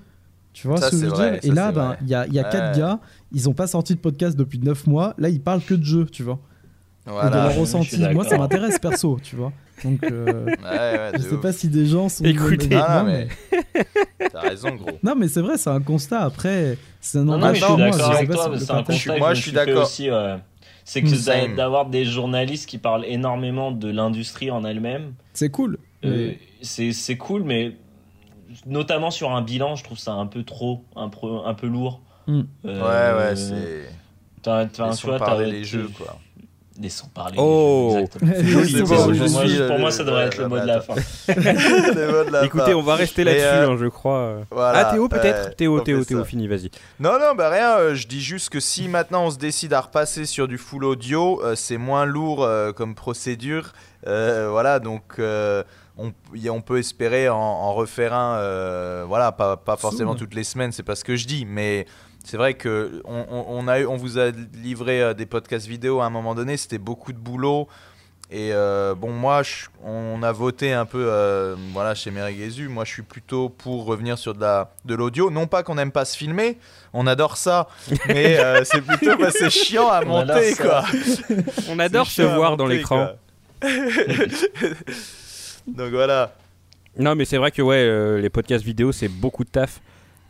Tu 0.52 0.67
vois 0.67 0.77
Ça, 0.78 0.86
ce 0.86 0.93
que 0.93 0.97
je 0.99 1.02
veux 1.05 1.10
vrai, 1.10 1.31
dire 1.33 1.43
ça, 1.43 1.49
Et 1.49 1.51
là, 1.52 1.73
ben, 1.73 1.97
il 2.02 2.09
y 2.09 2.15
a, 2.15 2.27
y 2.27 2.39
a 2.39 2.44
quatre 2.44 2.78
gars, 2.78 2.99
ils 3.33 3.44
n'ont 3.44 3.52
pas 3.55 3.67
sorti 3.67 3.94
de 3.94 4.01
podcast 4.01 4.36
depuis 4.36 4.59
9 4.59 4.86
mois. 4.86 5.15
Là, 5.18 5.28
ils 5.28 5.41
parlent 5.41 5.62
que 5.62 5.75
de 5.75 5.85
jeu, 5.85 6.07
tu 6.07 6.23
vois. 6.25 6.39
et 7.07 7.10
de 7.10 7.35
leur 7.35 7.55
ressenti. 7.57 7.99
Moi, 8.12 8.25
ça 8.25 8.36
m'intéresse 8.39 8.78
perso, 8.78 9.18
tu 9.23 9.36
vois. 9.36 9.52
Donc, 9.85 10.02
euh, 10.02 10.44
Ouais, 10.47 10.55
ouais, 10.65 11.10
je 11.15 11.23
sais 11.23 11.33
ouf. 11.35 11.41
pas 11.41 11.52
si 11.52 11.68
des 11.68 11.86
gens 11.86 12.09
sont. 12.09 12.25
Écoutez. 12.25 12.68
Ah, 12.75 13.05
moi, 13.05 13.12
mais- 13.12 13.28
mais- 13.52 14.28
T'as 14.33 14.41
raison, 14.41 14.75
gros. 14.75 14.91
Non, 15.05 15.15
mais 15.17 15.28
c'est 15.28 15.41
vrai, 15.41 15.57
c'est 15.57 15.70
un 15.70 15.81
constat. 15.81 16.20
Après, 16.20 16.77
c'est 17.01 17.18
un 17.18 17.25
Non, 17.25 17.39
non, 17.39 17.55
je 17.55 17.65
suis 17.65 17.77
d'accord 17.77 18.10
avec 18.12 18.31
toi, 18.31 18.51
c'est 18.59 18.70
un 18.73 18.83
constat 18.83 19.15
que 19.15 19.18
Moi, 19.20 19.35
je 19.35 19.41
suis 19.43 19.52
d'accord. 19.52 19.89
C'est 20.85 21.02
que 21.02 21.25
d'a- 21.27 21.55
d'avoir 21.55 21.86
des 21.86 22.05
journalistes 22.05 22.67
qui 22.68 22.78
parlent 22.78 23.05
énormément 23.05 23.70
de 23.73 23.89
l'industrie 23.91 24.51
en 24.51 24.65
elle-même, 24.65 25.12
C'est 25.35 25.51
cool. 25.51 25.78
euh, 26.05 26.33
mais- 26.62 26.93
c'est 26.93 27.17
cool, 27.17 27.44
mais 27.44 27.77
notamment 28.67 29.10
sur 29.10 29.33
un 29.33 29.43
bilan, 29.43 29.77
je 29.77 29.85
trouve 29.85 29.99
ça 29.99 30.12
un 30.12 30.27
peu 30.27 30.43
trop, 30.44 30.85
un 30.97 31.09
peu, 31.09 31.27
un 31.44 31.55
peu 31.55 31.67
lourd. 31.67 32.01
Mm. 32.27 32.43
Euh, 32.67 33.15
Ouais, 33.17 33.18
ouais, 33.31 33.36
c'est. 33.36 33.89
t'as- 34.43 34.67
t'as- 34.67 34.68
tu 34.68 34.83
Laissons 34.91 35.09
vois, 35.09 35.18
parler 35.18 35.47
t'as- 35.47 35.51
les 35.52 35.65
jeux, 35.65 35.89
quoi. 35.97 36.18
Laissons 36.81 37.09
parler. 37.09 37.35
Oh. 37.41 38.07
Joli, 38.23 38.83
bon, 38.83 39.12
je 39.12 39.25
Moi, 39.33 39.47
suis, 39.49 39.57
pour 39.59 39.75
euh, 39.75 39.78
moi, 39.81 39.91
ça 39.91 40.05
devrait 40.05 40.27
être 40.27 40.39
le 40.39 40.44
euh, 40.44 40.49
mot 40.49 40.60
de 40.60 40.65
la 40.65 40.81
fin. 40.81 40.94
Écoutez, 42.44 42.73
on 42.75 42.83
va 42.83 42.94
rester 42.94 43.25
là-dessus, 43.25 43.43
euh, 43.44 43.70
hein, 43.70 43.77
je 43.81 43.86
crois. 43.86 44.36
voilà, 44.51 44.86
ah, 44.89 44.93
Théo, 44.93 45.09
peut-être 45.09 45.49
euh, 45.49 45.52
Théo, 45.57 45.81
Théo, 45.81 46.05
Théo, 46.05 46.25
fini, 46.25 46.47
vas-y. 46.47 46.70
Non, 47.01 47.15
non, 47.18 47.35
bah 47.36 47.49
rien, 47.51 47.78
euh, 47.78 47.94
je 47.97 48.07
dis 48.07 48.20
juste 48.20 48.51
que 48.51 48.60
si 48.60 48.86
maintenant 48.86 49.25
on 49.27 49.31
se 49.31 49.39
décide 49.39 49.73
à 49.73 49.81
repasser 49.81 50.25
sur 50.25 50.47
du 50.47 50.57
full 50.57 50.85
audio, 50.85 51.43
euh, 51.43 51.57
c'est 51.57 51.78
moins 51.78 52.05
lourd 52.05 52.44
euh, 52.44 52.73
comme 52.73 52.94
procédure. 52.94 53.73
Euh, 54.07 54.49
voilà, 54.51 54.78
donc 54.78 55.02
euh, 55.18 55.65
on, 55.99 56.60
peut 56.60 56.78
espérer 56.78 57.28
en, 57.28 57.36
en 57.36 57.75
refaire 57.75 58.15
un, 58.15 58.36
euh, 58.36 59.05
voilà, 59.07 59.33
pas, 59.33 59.57
pas 59.57 59.77
forcément 59.77 60.15
toutes 60.15 60.35
les 60.35 60.44
semaines, 60.44 60.73
c'est 60.73 60.83
pas 60.83 60.94
ce 60.97 61.05
que 61.05 61.17
je 61.17 61.27
dis, 61.27 61.44
mais 61.44 61.86
c'est 62.25 62.36
vrai 62.36 62.55
que 62.55 63.02
on, 63.05 63.25
on- 63.31 63.44
on 63.49 63.68
a 63.68 63.81
eu, 63.81 63.86
on 63.86 63.97
vous 63.97 64.18
a 64.18 64.31
livré 64.55 65.02
euh, 65.02 65.15
des 65.15 65.27
podcasts 65.27 65.67
vidéo 65.67 66.01
à 66.01 66.05
un 66.07 66.10
moment 66.10 66.35
donné, 66.35 66.57
c'était 66.57 66.78
beaucoup 66.78 67.12
de 67.12 67.18
boulot. 67.18 67.68
Et 68.31 68.51
euh, 68.52 68.94
bon, 68.94 69.10
moi, 69.10 69.43
je- 69.43 69.67
on 69.83 70.23
a 70.23 70.33
voté 70.33 70.75
un 70.75 70.85
peu 70.85 71.02
euh, 71.09 71.57
voilà, 71.73 71.94
chez 71.94 72.10
Meregezu. 72.10 72.68
Moi, 72.68 72.85
je 72.85 72.93
suis 72.93 73.02
plutôt 73.02 73.49
pour 73.49 73.86
revenir 73.86 74.18
sur 74.18 74.35
de 74.35 74.41
la- 74.43 74.70
de 74.85 74.94
l'audio. 74.94 75.31
Non 75.31 75.47
pas 75.47 75.62
qu'on 75.62 75.77
n'aime 75.77 75.93
pas 75.93 76.05
se 76.05 76.15
filmer, 76.15 76.59
on 76.93 77.07
adore 77.07 77.39
ça, 77.39 77.68
mais 78.07 78.39
euh, 78.39 78.65
c'est 78.70 78.83
plutôt 78.83 79.17
que 79.17 79.31
c'est 79.31 79.49
chiant 79.49 79.89
à 79.89 80.02
On 80.05 80.18
adore 80.20 80.36
monter, 80.36 80.55
quoi. 80.57 80.85
On 81.70 81.78
adore 81.78 82.07
se 82.07 82.20
voir 82.20 82.59
dans 82.59 82.67
l'écran. 82.67 83.12
Donc 85.77 85.91
voilà. 85.91 86.35
Non, 86.99 87.15
mais 87.15 87.25
c'est 87.25 87.37
vrai 87.37 87.51
que 87.51 87.63
ouais, 87.63 87.77
euh, 87.77 88.21
les 88.21 88.31
podcasts 88.31 88.65
vidéo, 88.65 88.91
c'est 88.93 89.09
beaucoup 89.09 89.45
de 89.45 89.51
taf. 89.51 89.81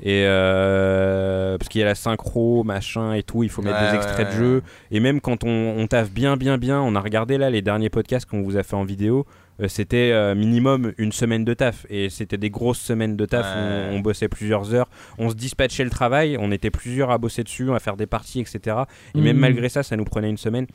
Et 0.00 0.23
euh, 0.26 1.58
parce 1.58 1.68
qu'il 1.68 1.81
y 1.81 1.83
a 1.83 1.86
la 1.86 1.94
synchro, 1.97 2.62
machin 2.62 3.15
et 3.15 3.23
tout, 3.25 3.42
il 3.42 3.49
faut 3.49 3.62
mettre 3.62 3.78
Ouais, 3.81 3.86
des 3.86 3.91
ouais, 3.91 3.97
extraits 3.97 4.28
de 4.28 4.33
ouais. 4.33 4.39
jeu. 4.39 4.62
Et 4.92 5.00
même 5.00 5.20
quand 5.20 5.42
on, 5.44 5.49
on 5.76 5.86
taffe 5.89 6.10
bien, 6.12 6.36
bien, 6.36 6.57
bien, 6.58 6.81
on 6.81 6.94
a 6.94 7.00
regardé 7.00 7.36
là 7.39 7.50
les 7.50 7.62
derniers 7.62 7.91
podcasts 7.91 8.26
qu'on 8.28 8.42
vous 8.42 8.57
a 8.57 8.62
fait 8.62 8.76
en 8.76 8.84
vidéo, 8.84 9.26
euh, 9.60 9.67
c'était 9.67 10.12
euh, 10.12 10.36
minimum 10.36 10.92
une 10.99 11.10
semaine 11.10 11.44
de 11.44 11.52
taf. 11.52 11.84
Et 11.91 12.10
c'était 12.10 12.36
des 12.36 12.50
grosses 12.50 12.78
semaines 12.78 13.17
de 13.17 13.26
taf. 13.26 13.44
où. 13.47 13.58
On, 13.58 13.97
on 13.97 14.00
bossait 14.00 14.28
plusieurs 14.28 14.73
heures, 14.73 14.89
on 15.18 15.31
se 15.31 15.34
dispatchait 15.34 15.83
le 15.84 15.91
travail, 15.91 16.36
on 16.39 16.52
était 16.52 16.70
plusieurs 16.70 17.10
à 17.10 17.18
bosser 17.18 17.42
dessus, 17.42 17.73
à 17.73 17.81
faire 17.81 17.97
des 17.97 18.07
parties, 18.07 18.39
etc. 18.41 18.76
Et 19.17 19.20
même 19.20 19.34
Mhm. 19.34 19.41
malgré 19.41 19.68
ça, 19.68 19.83
ça 19.83 19.97
nous 19.97 20.05
prenait 20.05 20.31
une 20.31 20.36
semaine. 20.36 20.67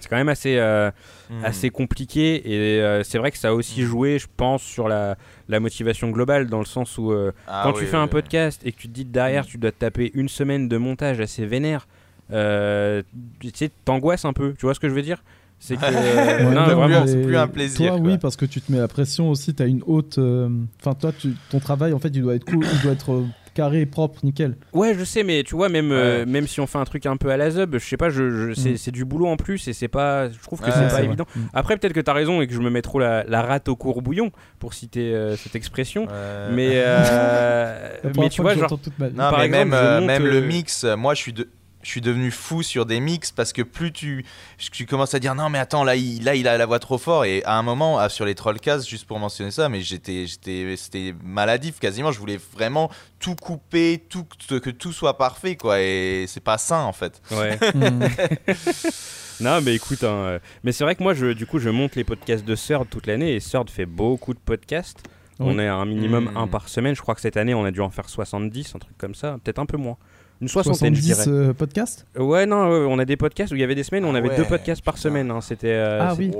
C'est 0.00 0.08
quand 0.08 0.16
même 0.16 0.28
assez, 0.28 0.56
euh, 0.58 0.90
Hmm. 1.30 1.44
assez 1.44 1.70
compliqué 1.70 2.42
et 2.52 2.80
euh, 2.80 3.02
c'est 3.04 3.18
vrai 3.18 3.30
que 3.30 3.38
ça 3.38 3.50
a 3.50 3.52
aussi 3.52 3.82
Mm. 3.82 3.86
joué, 3.86 4.18
je 4.18 4.26
pense, 4.36 4.62
sur 4.62 4.88
la, 4.88 5.16
la 5.48 5.60
motivation 5.60 6.10
globale 6.10 6.46
dans 6.48 6.58
le 6.58 6.64
sens 6.64 6.98
où 6.98 7.12
euh, 7.12 7.30
Ah 7.46 7.60
quand 7.64 7.72
oui, 7.74 7.78
tu 7.80 7.86
fais 7.86 7.96
oui, 7.96 8.02
un 8.02 8.06
oui. 8.06 8.10
podcast 8.10 8.60
et 8.64 8.72
que 8.72 8.78
tu 8.78 8.88
te 8.88 8.92
dis 8.92 9.04
derrière 9.04 9.46
tu 9.46 9.56
dois 9.56 9.70
te 9.70 9.78
taper 9.78 10.10
une 10.14 10.28
semaine 10.28 10.68
de 10.68 10.76
montage 10.76 11.20
assez 11.20 11.46
vénère, 11.46 11.86
euh, 12.32 13.02
tu 13.40 13.50
sais, 13.54 13.70
t'angoisses 13.84 14.24
un 14.24 14.32
peu, 14.32 14.54
tu 14.58 14.66
vois 14.66 14.74
ce 14.74 14.80
que 14.80 14.88
je 14.88 14.94
veux 14.94 15.02
dire? 15.02 15.22
C'est 15.58 15.76
que. 15.76 15.82
Ouais, 15.82 15.88
euh, 15.94 16.48
Ouais, 16.48 16.54
non, 16.54 16.64
t'as 16.66 16.74
vraiment. 16.74 17.02
plus- 17.02 17.10
c'est 17.12 17.22
plus 17.22 17.36
un 17.36 17.46
plaisir, 17.48 17.90
Toi, 17.92 18.00
quoi. 18.00 18.08
oui, 18.10 18.18
parce 18.18 18.36
que 18.36 18.46
tu 18.46 18.60
te 18.60 18.72
mets 18.72 18.78
la 18.78 18.88
pression 18.88 19.28
aussi. 19.30 19.54
Tu 19.54 19.62
as 19.62 19.66
une 19.66 19.82
haute. 19.86 20.16
euh, 20.18 20.48
Enfin, 20.80 20.94
toi, 20.94 21.12
tu- 21.12 21.34
ton 21.50 21.58
travail, 21.60 21.92
en 21.92 21.98
fait, 21.98 22.08
il 22.08 22.22
doit 22.22 22.34
être 22.34 22.44
cool, 22.46 22.64
il 22.72 22.80
doit 22.80 22.92
être 22.92 23.12
euh, 23.12 23.26
carré, 23.60 23.86
propre, 23.86 24.20
nickel. 24.22 24.56
Ouais, 24.72 24.94
je 24.98 25.04
sais, 25.04 25.22
mais 25.22 25.42
tu 25.42 25.54
vois, 25.54 25.68
même, 25.68 25.92
euh, 25.92 26.24
même 26.26 26.46
si 26.46 26.60
on 26.60 26.66
fait 26.66 26.78
un 26.78 26.84
truc 26.84 27.04
un 27.06 27.16
peu 27.16 27.30
à 27.30 27.36
la 27.36 27.50
zub, 27.50 27.74
je 27.78 27.84
sais 27.86 27.96
pas, 27.96 28.08
je, 28.10 28.30
je- 28.30 28.54
c'est 28.54 28.70
Mm. 28.72 28.76
c'est 28.76 28.90
du 28.90 29.04
boulot 29.04 29.26
en 29.26 29.36
plus 29.36 29.68
et 29.68 29.72
c'est 29.72 29.88
pas. 29.88 30.28
Je 30.30 30.38
trouve 30.42 30.60
que 30.60 30.66
Ouais, 30.66 30.72
c'est 30.74 30.88
pas 30.96 31.02
évident. 31.02 31.26
Mm. 31.36 31.40
Après, 31.54 31.76
peut-être 31.76 31.92
que 31.92 32.00
t'as 32.00 32.12
raison 32.12 32.40
et 32.40 32.46
que 32.46 32.54
je 32.54 32.60
me 32.60 32.70
mets 32.70 32.82
trop 32.82 32.98
la, 32.98 33.24
la 33.24 33.42
rate 33.42 33.68
au 33.68 33.76
courbouillon 33.76 34.30
pour 34.58 34.74
citer 34.74 35.14
euh, 35.14 35.36
cette 35.36 35.54
expression. 35.56 36.04
Ouais. 36.04 36.52
Mais, 36.52 36.70
euh, 36.74 37.90
mais 38.18 38.28
tu 38.28 38.42
vois, 38.42 38.52
genre, 38.54 38.62
j'entends 38.62 38.76
toute 38.78 38.98
ma 38.98 39.08
vie. 39.08 39.14
Non, 39.14 39.30
Par 39.30 39.38
mais 39.40 39.46
exemple, 39.46 39.68
même, 39.70 39.94
monte, 39.98 40.06
même 40.06 40.24
le 40.26 40.40
mix, 40.40 40.84
moi 40.96 41.14
je 41.14 41.20
suis, 41.20 41.32
de- 41.32 41.48
je 41.82 41.88
suis 41.88 42.00
devenu 42.00 42.30
fou 42.30 42.62
sur 42.62 42.84
des 42.86 43.00
mix 43.00 43.30
parce 43.30 43.52
que 43.52 43.62
plus 43.62 43.92
tu, 43.92 44.24
tu 44.72 44.86
commences 44.86 45.14
à 45.14 45.18
dire 45.18 45.34
non, 45.34 45.48
mais 45.48 45.58
attends, 45.58 45.82
là 45.84 45.96
il, 45.96 46.22
là, 46.24 46.34
il 46.34 46.46
a 46.48 46.58
la 46.58 46.66
voix 46.66 46.78
trop 46.78 46.98
fort. 46.98 47.24
Et 47.24 47.42
à 47.44 47.54
un 47.56 47.62
moment, 47.62 48.08
sur 48.08 48.24
les 48.24 48.34
Trollcasts, 48.34 48.88
juste 48.88 49.06
pour 49.06 49.18
mentionner 49.18 49.50
ça, 49.50 49.68
mais 49.68 49.80
j'étais, 49.80 50.26
j'étais, 50.26 50.74
c'était 50.76 51.14
maladif 51.24 51.78
quasiment. 51.78 52.12
Je 52.12 52.18
voulais 52.18 52.38
vraiment 52.54 52.90
tout 53.18 53.34
couper, 53.34 54.04
tout, 54.08 54.24
que 54.48 54.70
tout 54.70 54.92
soit 54.92 55.16
parfait, 55.18 55.56
quoi. 55.56 55.80
Et 55.80 56.26
c'est 56.28 56.42
pas 56.44 56.58
sain 56.58 56.82
en 56.82 56.92
fait. 56.92 57.20
ouais. 57.30 57.58
Mm. 57.74 58.04
Non, 59.40 59.60
mais 59.62 59.74
écoute, 59.74 60.04
hein, 60.04 60.08
euh, 60.12 60.38
mais 60.64 60.72
c'est 60.72 60.84
vrai 60.84 60.94
que 60.94 61.02
moi, 61.02 61.14
je, 61.14 61.32
du 61.32 61.46
coup, 61.46 61.58
je 61.58 61.70
monte 61.70 61.96
les 61.96 62.04
podcasts 62.04 62.44
de 62.44 62.54
Third 62.54 62.90
toute 62.90 63.06
l'année 63.06 63.34
et 63.36 63.40
Third 63.40 63.70
fait 63.70 63.86
beaucoup 63.86 64.34
de 64.34 64.38
podcasts. 64.38 65.02
On 65.38 65.58
est 65.58 65.66
à 65.66 65.74
un 65.76 65.86
minimum 65.86 66.30
Mm. 66.30 66.36
un 66.36 66.46
par 66.46 66.68
semaine. 66.68 66.94
Je 66.94 67.00
crois 67.00 67.14
que 67.14 67.22
cette 67.22 67.38
année, 67.38 67.54
on 67.54 67.64
a 67.64 67.70
dû 67.70 67.80
en 67.80 67.88
faire 67.88 68.10
70, 68.10 68.74
un 68.74 68.78
truc 68.78 68.98
comme 68.98 69.14
ça. 69.14 69.38
Peut-être 69.42 69.58
un 69.58 69.64
peu 69.64 69.78
moins. 69.78 69.96
Une 70.40 70.48
soixantaine, 70.48 70.94
je 70.94 71.00
70 71.02 71.24
dirais. 71.24 71.28
euh, 71.48 71.52
podcasts 71.52 72.06
Ouais, 72.18 72.46
non, 72.46 72.68
ouais, 72.70 72.86
on 72.88 72.98
a 72.98 73.04
des 73.04 73.16
podcasts 73.16 73.52
où 73.52 73.56
il 73.56 73.60
y 73.60 73.64
avait 73.64 73.74
des 73.74 73.82
semaines 73.82 74.04
où 74.04 74.08
on 74.08 74.14
Ah 74.14 74.18
avait 74.18 74.30
ouais, 74.30 74.36
deux 74.36 74.46
podcasts 74.46 74.82
par 74.82 74.94
putain. 74.94 75.08
semaine. 75.10 75.30
hein, 75.30 75.40
C'était. 75.40 75.68
euh, 75.68 75.98
Ah 76.00 76.14
oui. 76.18 76.30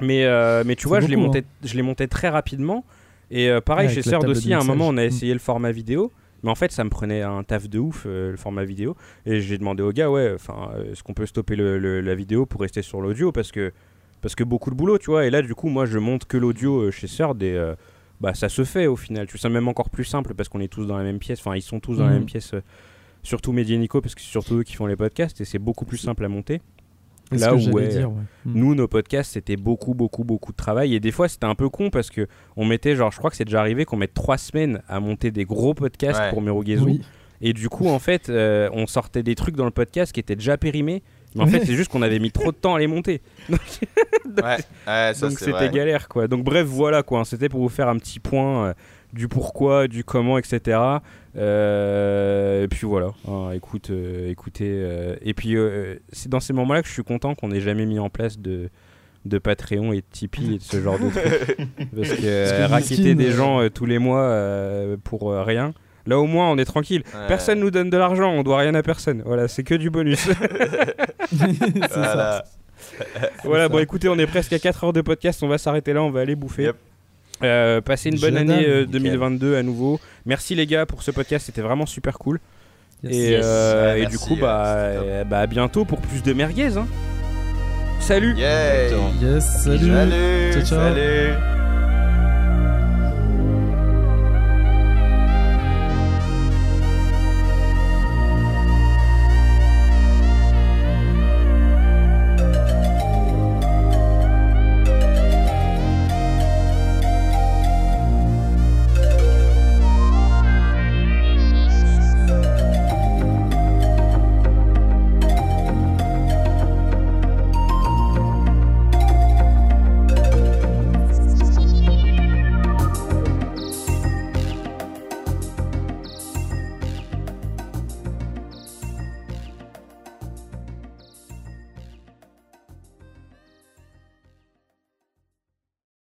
Mais, 0.00 0.24
euh, 0.24 0.64
mais 0.66 0.74
tu 0.76 0.88
vois, 0.88 1.00
je 1.00 1.06
les, 1.06 1.16
montais, 1.16 1.44
je 1.64 1.74
les 1.76 1.82
montais 1.82 2.08
très 2.08 2.28
rapidement. 2.28 2.84
Et 3.30 3.48
euh, 3.48 3.60
pareil, 3.60 3.86
Ouais, 3.88 3.94
chez 3.94 4.02
table 4.02 4.28
aussi, 4.30 4.52
à 4.52 4.58
un 4.60 4.64
moment, 4.64 4.86
on 4.88 4.96
a 4.96 5.02
mixage. 5.02 5.16
essayé 5.16 5.32
le 5.32 5.38
format 5.38 5.70
vidéo. 5.70 6.10
Mais 6.42 6.50
en 6.50 6.54
fait, 6.54 6.72
ça 6.72 6.82
me 6.84 6.90
prenait 6.90 7.20
un 7.22 7.42
taf 7.44 7.68
de 7.68 7.78
ouf, 7.78 8.04
euh, 8.06 8.30
le 8.30 8.36
format 8.38 8.64
vidéo. 8.64 8.96
Et 9.26 9.40
j'ai 9.42 9.58
demandé 9.58 9.82
au 9.82 9.92
gars, 9.92 10.10
ouais, 10.10 10.32
enfin, 10.34 10.70
est-ce 10.90 11.02
qu'on 11.02 11.12
peut 11.14 11.26
stopper 11.26 11.54
le- 11.54 11.78
le- 11.78 12.00
la 12.00 12.14
vidéo 12.14 12.46
pour 12.46 12.62
rester 12.62 12.80
sur 12.82 13.00
l'audio? 13.02 13.30
Parce 13.30 13.52
que, 13.52 13.72
parce 14.22 14.34
que 14.34 14.42
beaucoup 14.42 14.70
de 14.70 14.74
boulot, 14.74 14.98
tu 14.98 15.10
vois. 15.10 15.26
Et 15.26 15.30
là, 15.30 15.42
du 15.42 15.54
coup, 15.54 15.68
moi, 15.68 15.84
je 15.86 15.98
monte 15.98 16.24
que 16.24 16.36
l'audio 16.38 16.80
euh, 16.84 16.90
chez 16.90 17.06
Third 17.08 17.40
et 17.42 17.52
euh, 17.52 17.74
bah, 18.22 18.32
ça 18.34 18.48
se 18.48 18.64
fait 18.64 18.86
au 18.86 18.96
final. 18.96 19.26
Tu 19.26 19.36
sais, 19.38 19.48
même 19.50 19.68
encore 19.68 19.90
plus 19.90 20.04
simple 20.04 20.34
parce 20.34 20.48
qu'on 20.48 20.60
est 20.60 20.68
tous 20.72 20.86
dans 20.86 20.96
la 20.96 21.04
même 21.04 21.18
pièce. 21.18 21.40
Enfin, 21.40 21.54
ils 21.54 21.62
sont 21.62 21.78
tous 21.78 21.98
dans 21.98 22.04
la 22.04 22.10
Mhm. 22.10 22.16
même 22.16 22.26
pièce. 22.26 22.54
Surtout 23.22 23.52
Mehdi 23.52 23.74
et 23.74 23.78
Nico 23.78 24.00
parce 24.00 24.14
que 24.14 24.20
c'est 24.20 24.30
surtout 24.30 24.56
eux 24.58 24.62
qui 24.62 24.74
font 24.74 24.86
les 24.86 24.96
podcasts 24.96 25.40
et 25.40 25.44
c'est 25.44 25.58
beaucoup 25.58 25.84
plus 25.84 25.98
simple 25.98 26.24
à 26.24 26.28
monter. 26.28 26.60
Là 27.32 27.50
que 27.50 27.54
où, 27.54 27.58
j'allais 27.58 27.72
ouais, 27.74 27.88
dire, 27.88 28.10
ouais. 28.10 28.22
Mm. 28.44 28.52
Nous, 28.54 28.74
nos 28.74 28.88
podcasts, 28.88 29.32
c'était 29.32 29.56
beaucoup, 29.56 29.94
beaucoup, 29.94 30.24
beaucoup 30.24 30.50
de 30.50 30.56
travail. 30.56 30.94
Et 30.94 31.00
des 31.00 31.12
fois, 31.12 31.28
c'était 31.28 31.46
un 31.46 31.54
peu 31.54 31.68
con 31.68 31.90
parce 31.90 32.10
que 32.10 32.26
on 32.56 32.64
mettait, 32.64 32.96
genre, 32.96 33.12
je 33.12 33.18
crois 33.18 33.30
que 33.30 33.36
c'est 33.36 33.44
déjà 33.44 33.60
arrivé 33.60 33.84
qu'on 33.84 33.96
mette 33.96 34.14
trois 34.14 34.36
semaines 34.36 34.82
à 34.88 34.98
monter 34.98 35.30
des 35.30 35.44
gros 35.44 35.74
podcasts 35.74 36.18
Ouais. 36.18 36.30
pour 36.30 36.42
Merugezu. 36.42 36.82
Oui. 36.82 37.00
Et 37.40 37.52
du 37.52 37.68
coup, 37.68 37.88
en 37.88 37.98
fait, 37.98 38.28
euh, 38.28 38.68
on 38.72 38.86
sortait 38.86 39.22
des 39.22 39.34
trucs 39.34 39.56
dans 39.56 39.64
le 39.64 39.70
podcast 39.70 40.12
qui 40.12 40.20
étaient 40.20 40.36
déjà 40.36 40.58
périmés. 40.58 41.02
Mais 41.34 41.42
en 41.42 41.46
fait, 41.46 41.64
c'est 41.64 41.74
juste 41.74 41.90
qu'on 41.92 42.02
avait 42.02 42.18
mis 42.18 42.32
trop 42.32 42.50
de 42.50 42.56
temps 42.56 42.74
à 42.74 42.78
les 42.78 42.88
monter. 42.88 43.22
Ouais, 44.30 44.58
ouais, 44.86 45.12
ça 45.12 45.28
Donc 45.28 45.40
c'était 45.40 45.70
galère, 45.70 46.06
quoi. 46.08 46.28
Donc 46.28 46.44
bref, 46.44 46.64
voilà, 46.64 47.02
quoi. 47.02 47.24
C'était 47.24 47.48
pour 47.48 47.60
vous 47.62 47.68
faire 47.68 47.88
un 47.88 47.96
petit 47.96 48.20
point 48.20 48.66
euh, 48.68 48.74
du 49.12 49.28
pourquoi, 49.28 49.88
du 49.88 50.04
comment, 50.04 50.38
etc. 50.38 50.78
Euh, 51.36 52.64
et 52.64 52.68
puis 52.68 52.86
voilà. 52.86 53.10
Hein, 53.28 53.50
écoute, 53.54 53.90
euh, 53.90 54.30
écoutez. 54.30 54.68
euh, 54.70 55.16
et 55.22 55.34
puis, 55.34 55.56
euh, 55.56 55.96
c'est 56.12 56.28
dans 56.28 56.40
ces 56.40 56.52
moments-là 56.52 56.82
que 56.82 56.88
je 56.88 56.92
suis 56.92 57.04
content 57.04 57.34
qu'on 57.34 57.48
n'ait 57.48 57.60
jamais 57.60 57.86
mis 57.86 57.98
en 57.98 58.08
place 58.10 58.38
de 58.38 58.68
de 59.26 59.36
Patreon 59.38 59.92
et 59.92 59.96
de 59.98 60.06
Tipeee 60.10 60.54
et 60.54 60.58
de 60.58 60.62
ce 60.62 60.80
genre 60.80 60.98
de 60.98 61.10
trucs. 61.10 61.56
Parce 61.94 62.08
que, 62.14 62.20
euh, 62.24 62.66
que 62.66 62.70
raqueter 62.70 63.14
des 63.14 63.32
gens 63.32 63.60
euh, 63.60 63.68
tous 63.68 63.84
les 63.84 63.98
mois 63.98 64.22
euh, 64.22 64.96
pour 65.04 65.30
euh, 65.30 65.42
rien. 65.42 65.74
Là 66.06 66.18
au 66.18 66.24
moins 66.26 66.50
on 66.50 66.56
est 66.56 66.64
tranquille. 66.64 67.02
Ouais. 67.12 67.26
Personne 67.28 67.60
nous 67.60 67.70
donne 67.70 67.90
de 67.90 67.98
l'argent, 67.98 68.30
on 68.30 68.42
doit 68.42 68.56
rien 68.56 68.74
à 68.74 68.82
personne. 68.82 69.22
Voilà, 69.26 69.46
c'est 69.46 69.62
que 69.62 69.74
du 69.74 69.90
bonus. 69.90 70.20
c'est 71.30 71.88
ça. 71.90 71.98
Voilà. 71.98 72.44
voilà, 73.44 73.68
bon 73.68 73.78
écoutez, 73.80 74.08
on 74.08 74.18
est 74.18 74.26
presque 74.26 74.54
à 74.54 74.58
4 74.58 74.84
heures 74.84 74.92
de 74.94 75.02
podcast, 75.02 75.42
on 75.42 75.48
va 75.48 75.58
s'arrêter 75.58 75.92
là, 75.92 76.02
on 76.02 76.10
va 76.10 76.20
aller 76.20 76.34
bouffer. 76.34 76.62
Yep. 76.64 76.76
Euh, 77.42 77.80
passez 77.80 78.10
une 78.10 78.18
bonne 78.18 78.36
année 78.36 78.66
euh, 78.66 78.80
Nickel. 78.86 79.02
2022 79.02 79.56
à 79.56 79.62
nouveau. 79.62 79.98
Merci 80.26 80.54
les 80.54 80.66
gars 80.66 80.86
pour 80.86 81.02
ce 81.02 81.10
podcast, 81.10 81.46
c'était 81.46 81.62
vraiment 81.62 81.86
super 81.86 82.18
cool. 82.18 82.38
Yes. 83.02 83.14
Et, 83.16 83.30
Yes. 83.30 83.44
euh, 83.44 83.92
Ouais, 83.94 84.02
et 84.02 84.06
du 84.06 84.18
coup, 84.18 84.34
euh, 84.34 84.40
bah, 84.40 84.64
euh, 84.66 85.24
bah 85.24 85.38
à 85.40 85.46
bientôt 85.46 85.84
pour 85.84 86.00
plus 86.00 86.22
de 86.22 86.32
merguez. 86.34 86.76
hein. 86.76 86.86
Salut 88.00 88.34
Yeah. 88.36 88.88
Yes, 89.22 89.62
salut. 89.64 89.78
Salut. 89.90 90.52
Ciao, 90.52 90.62
ciao. 90.62 90.78
Salut. 90.94 91.69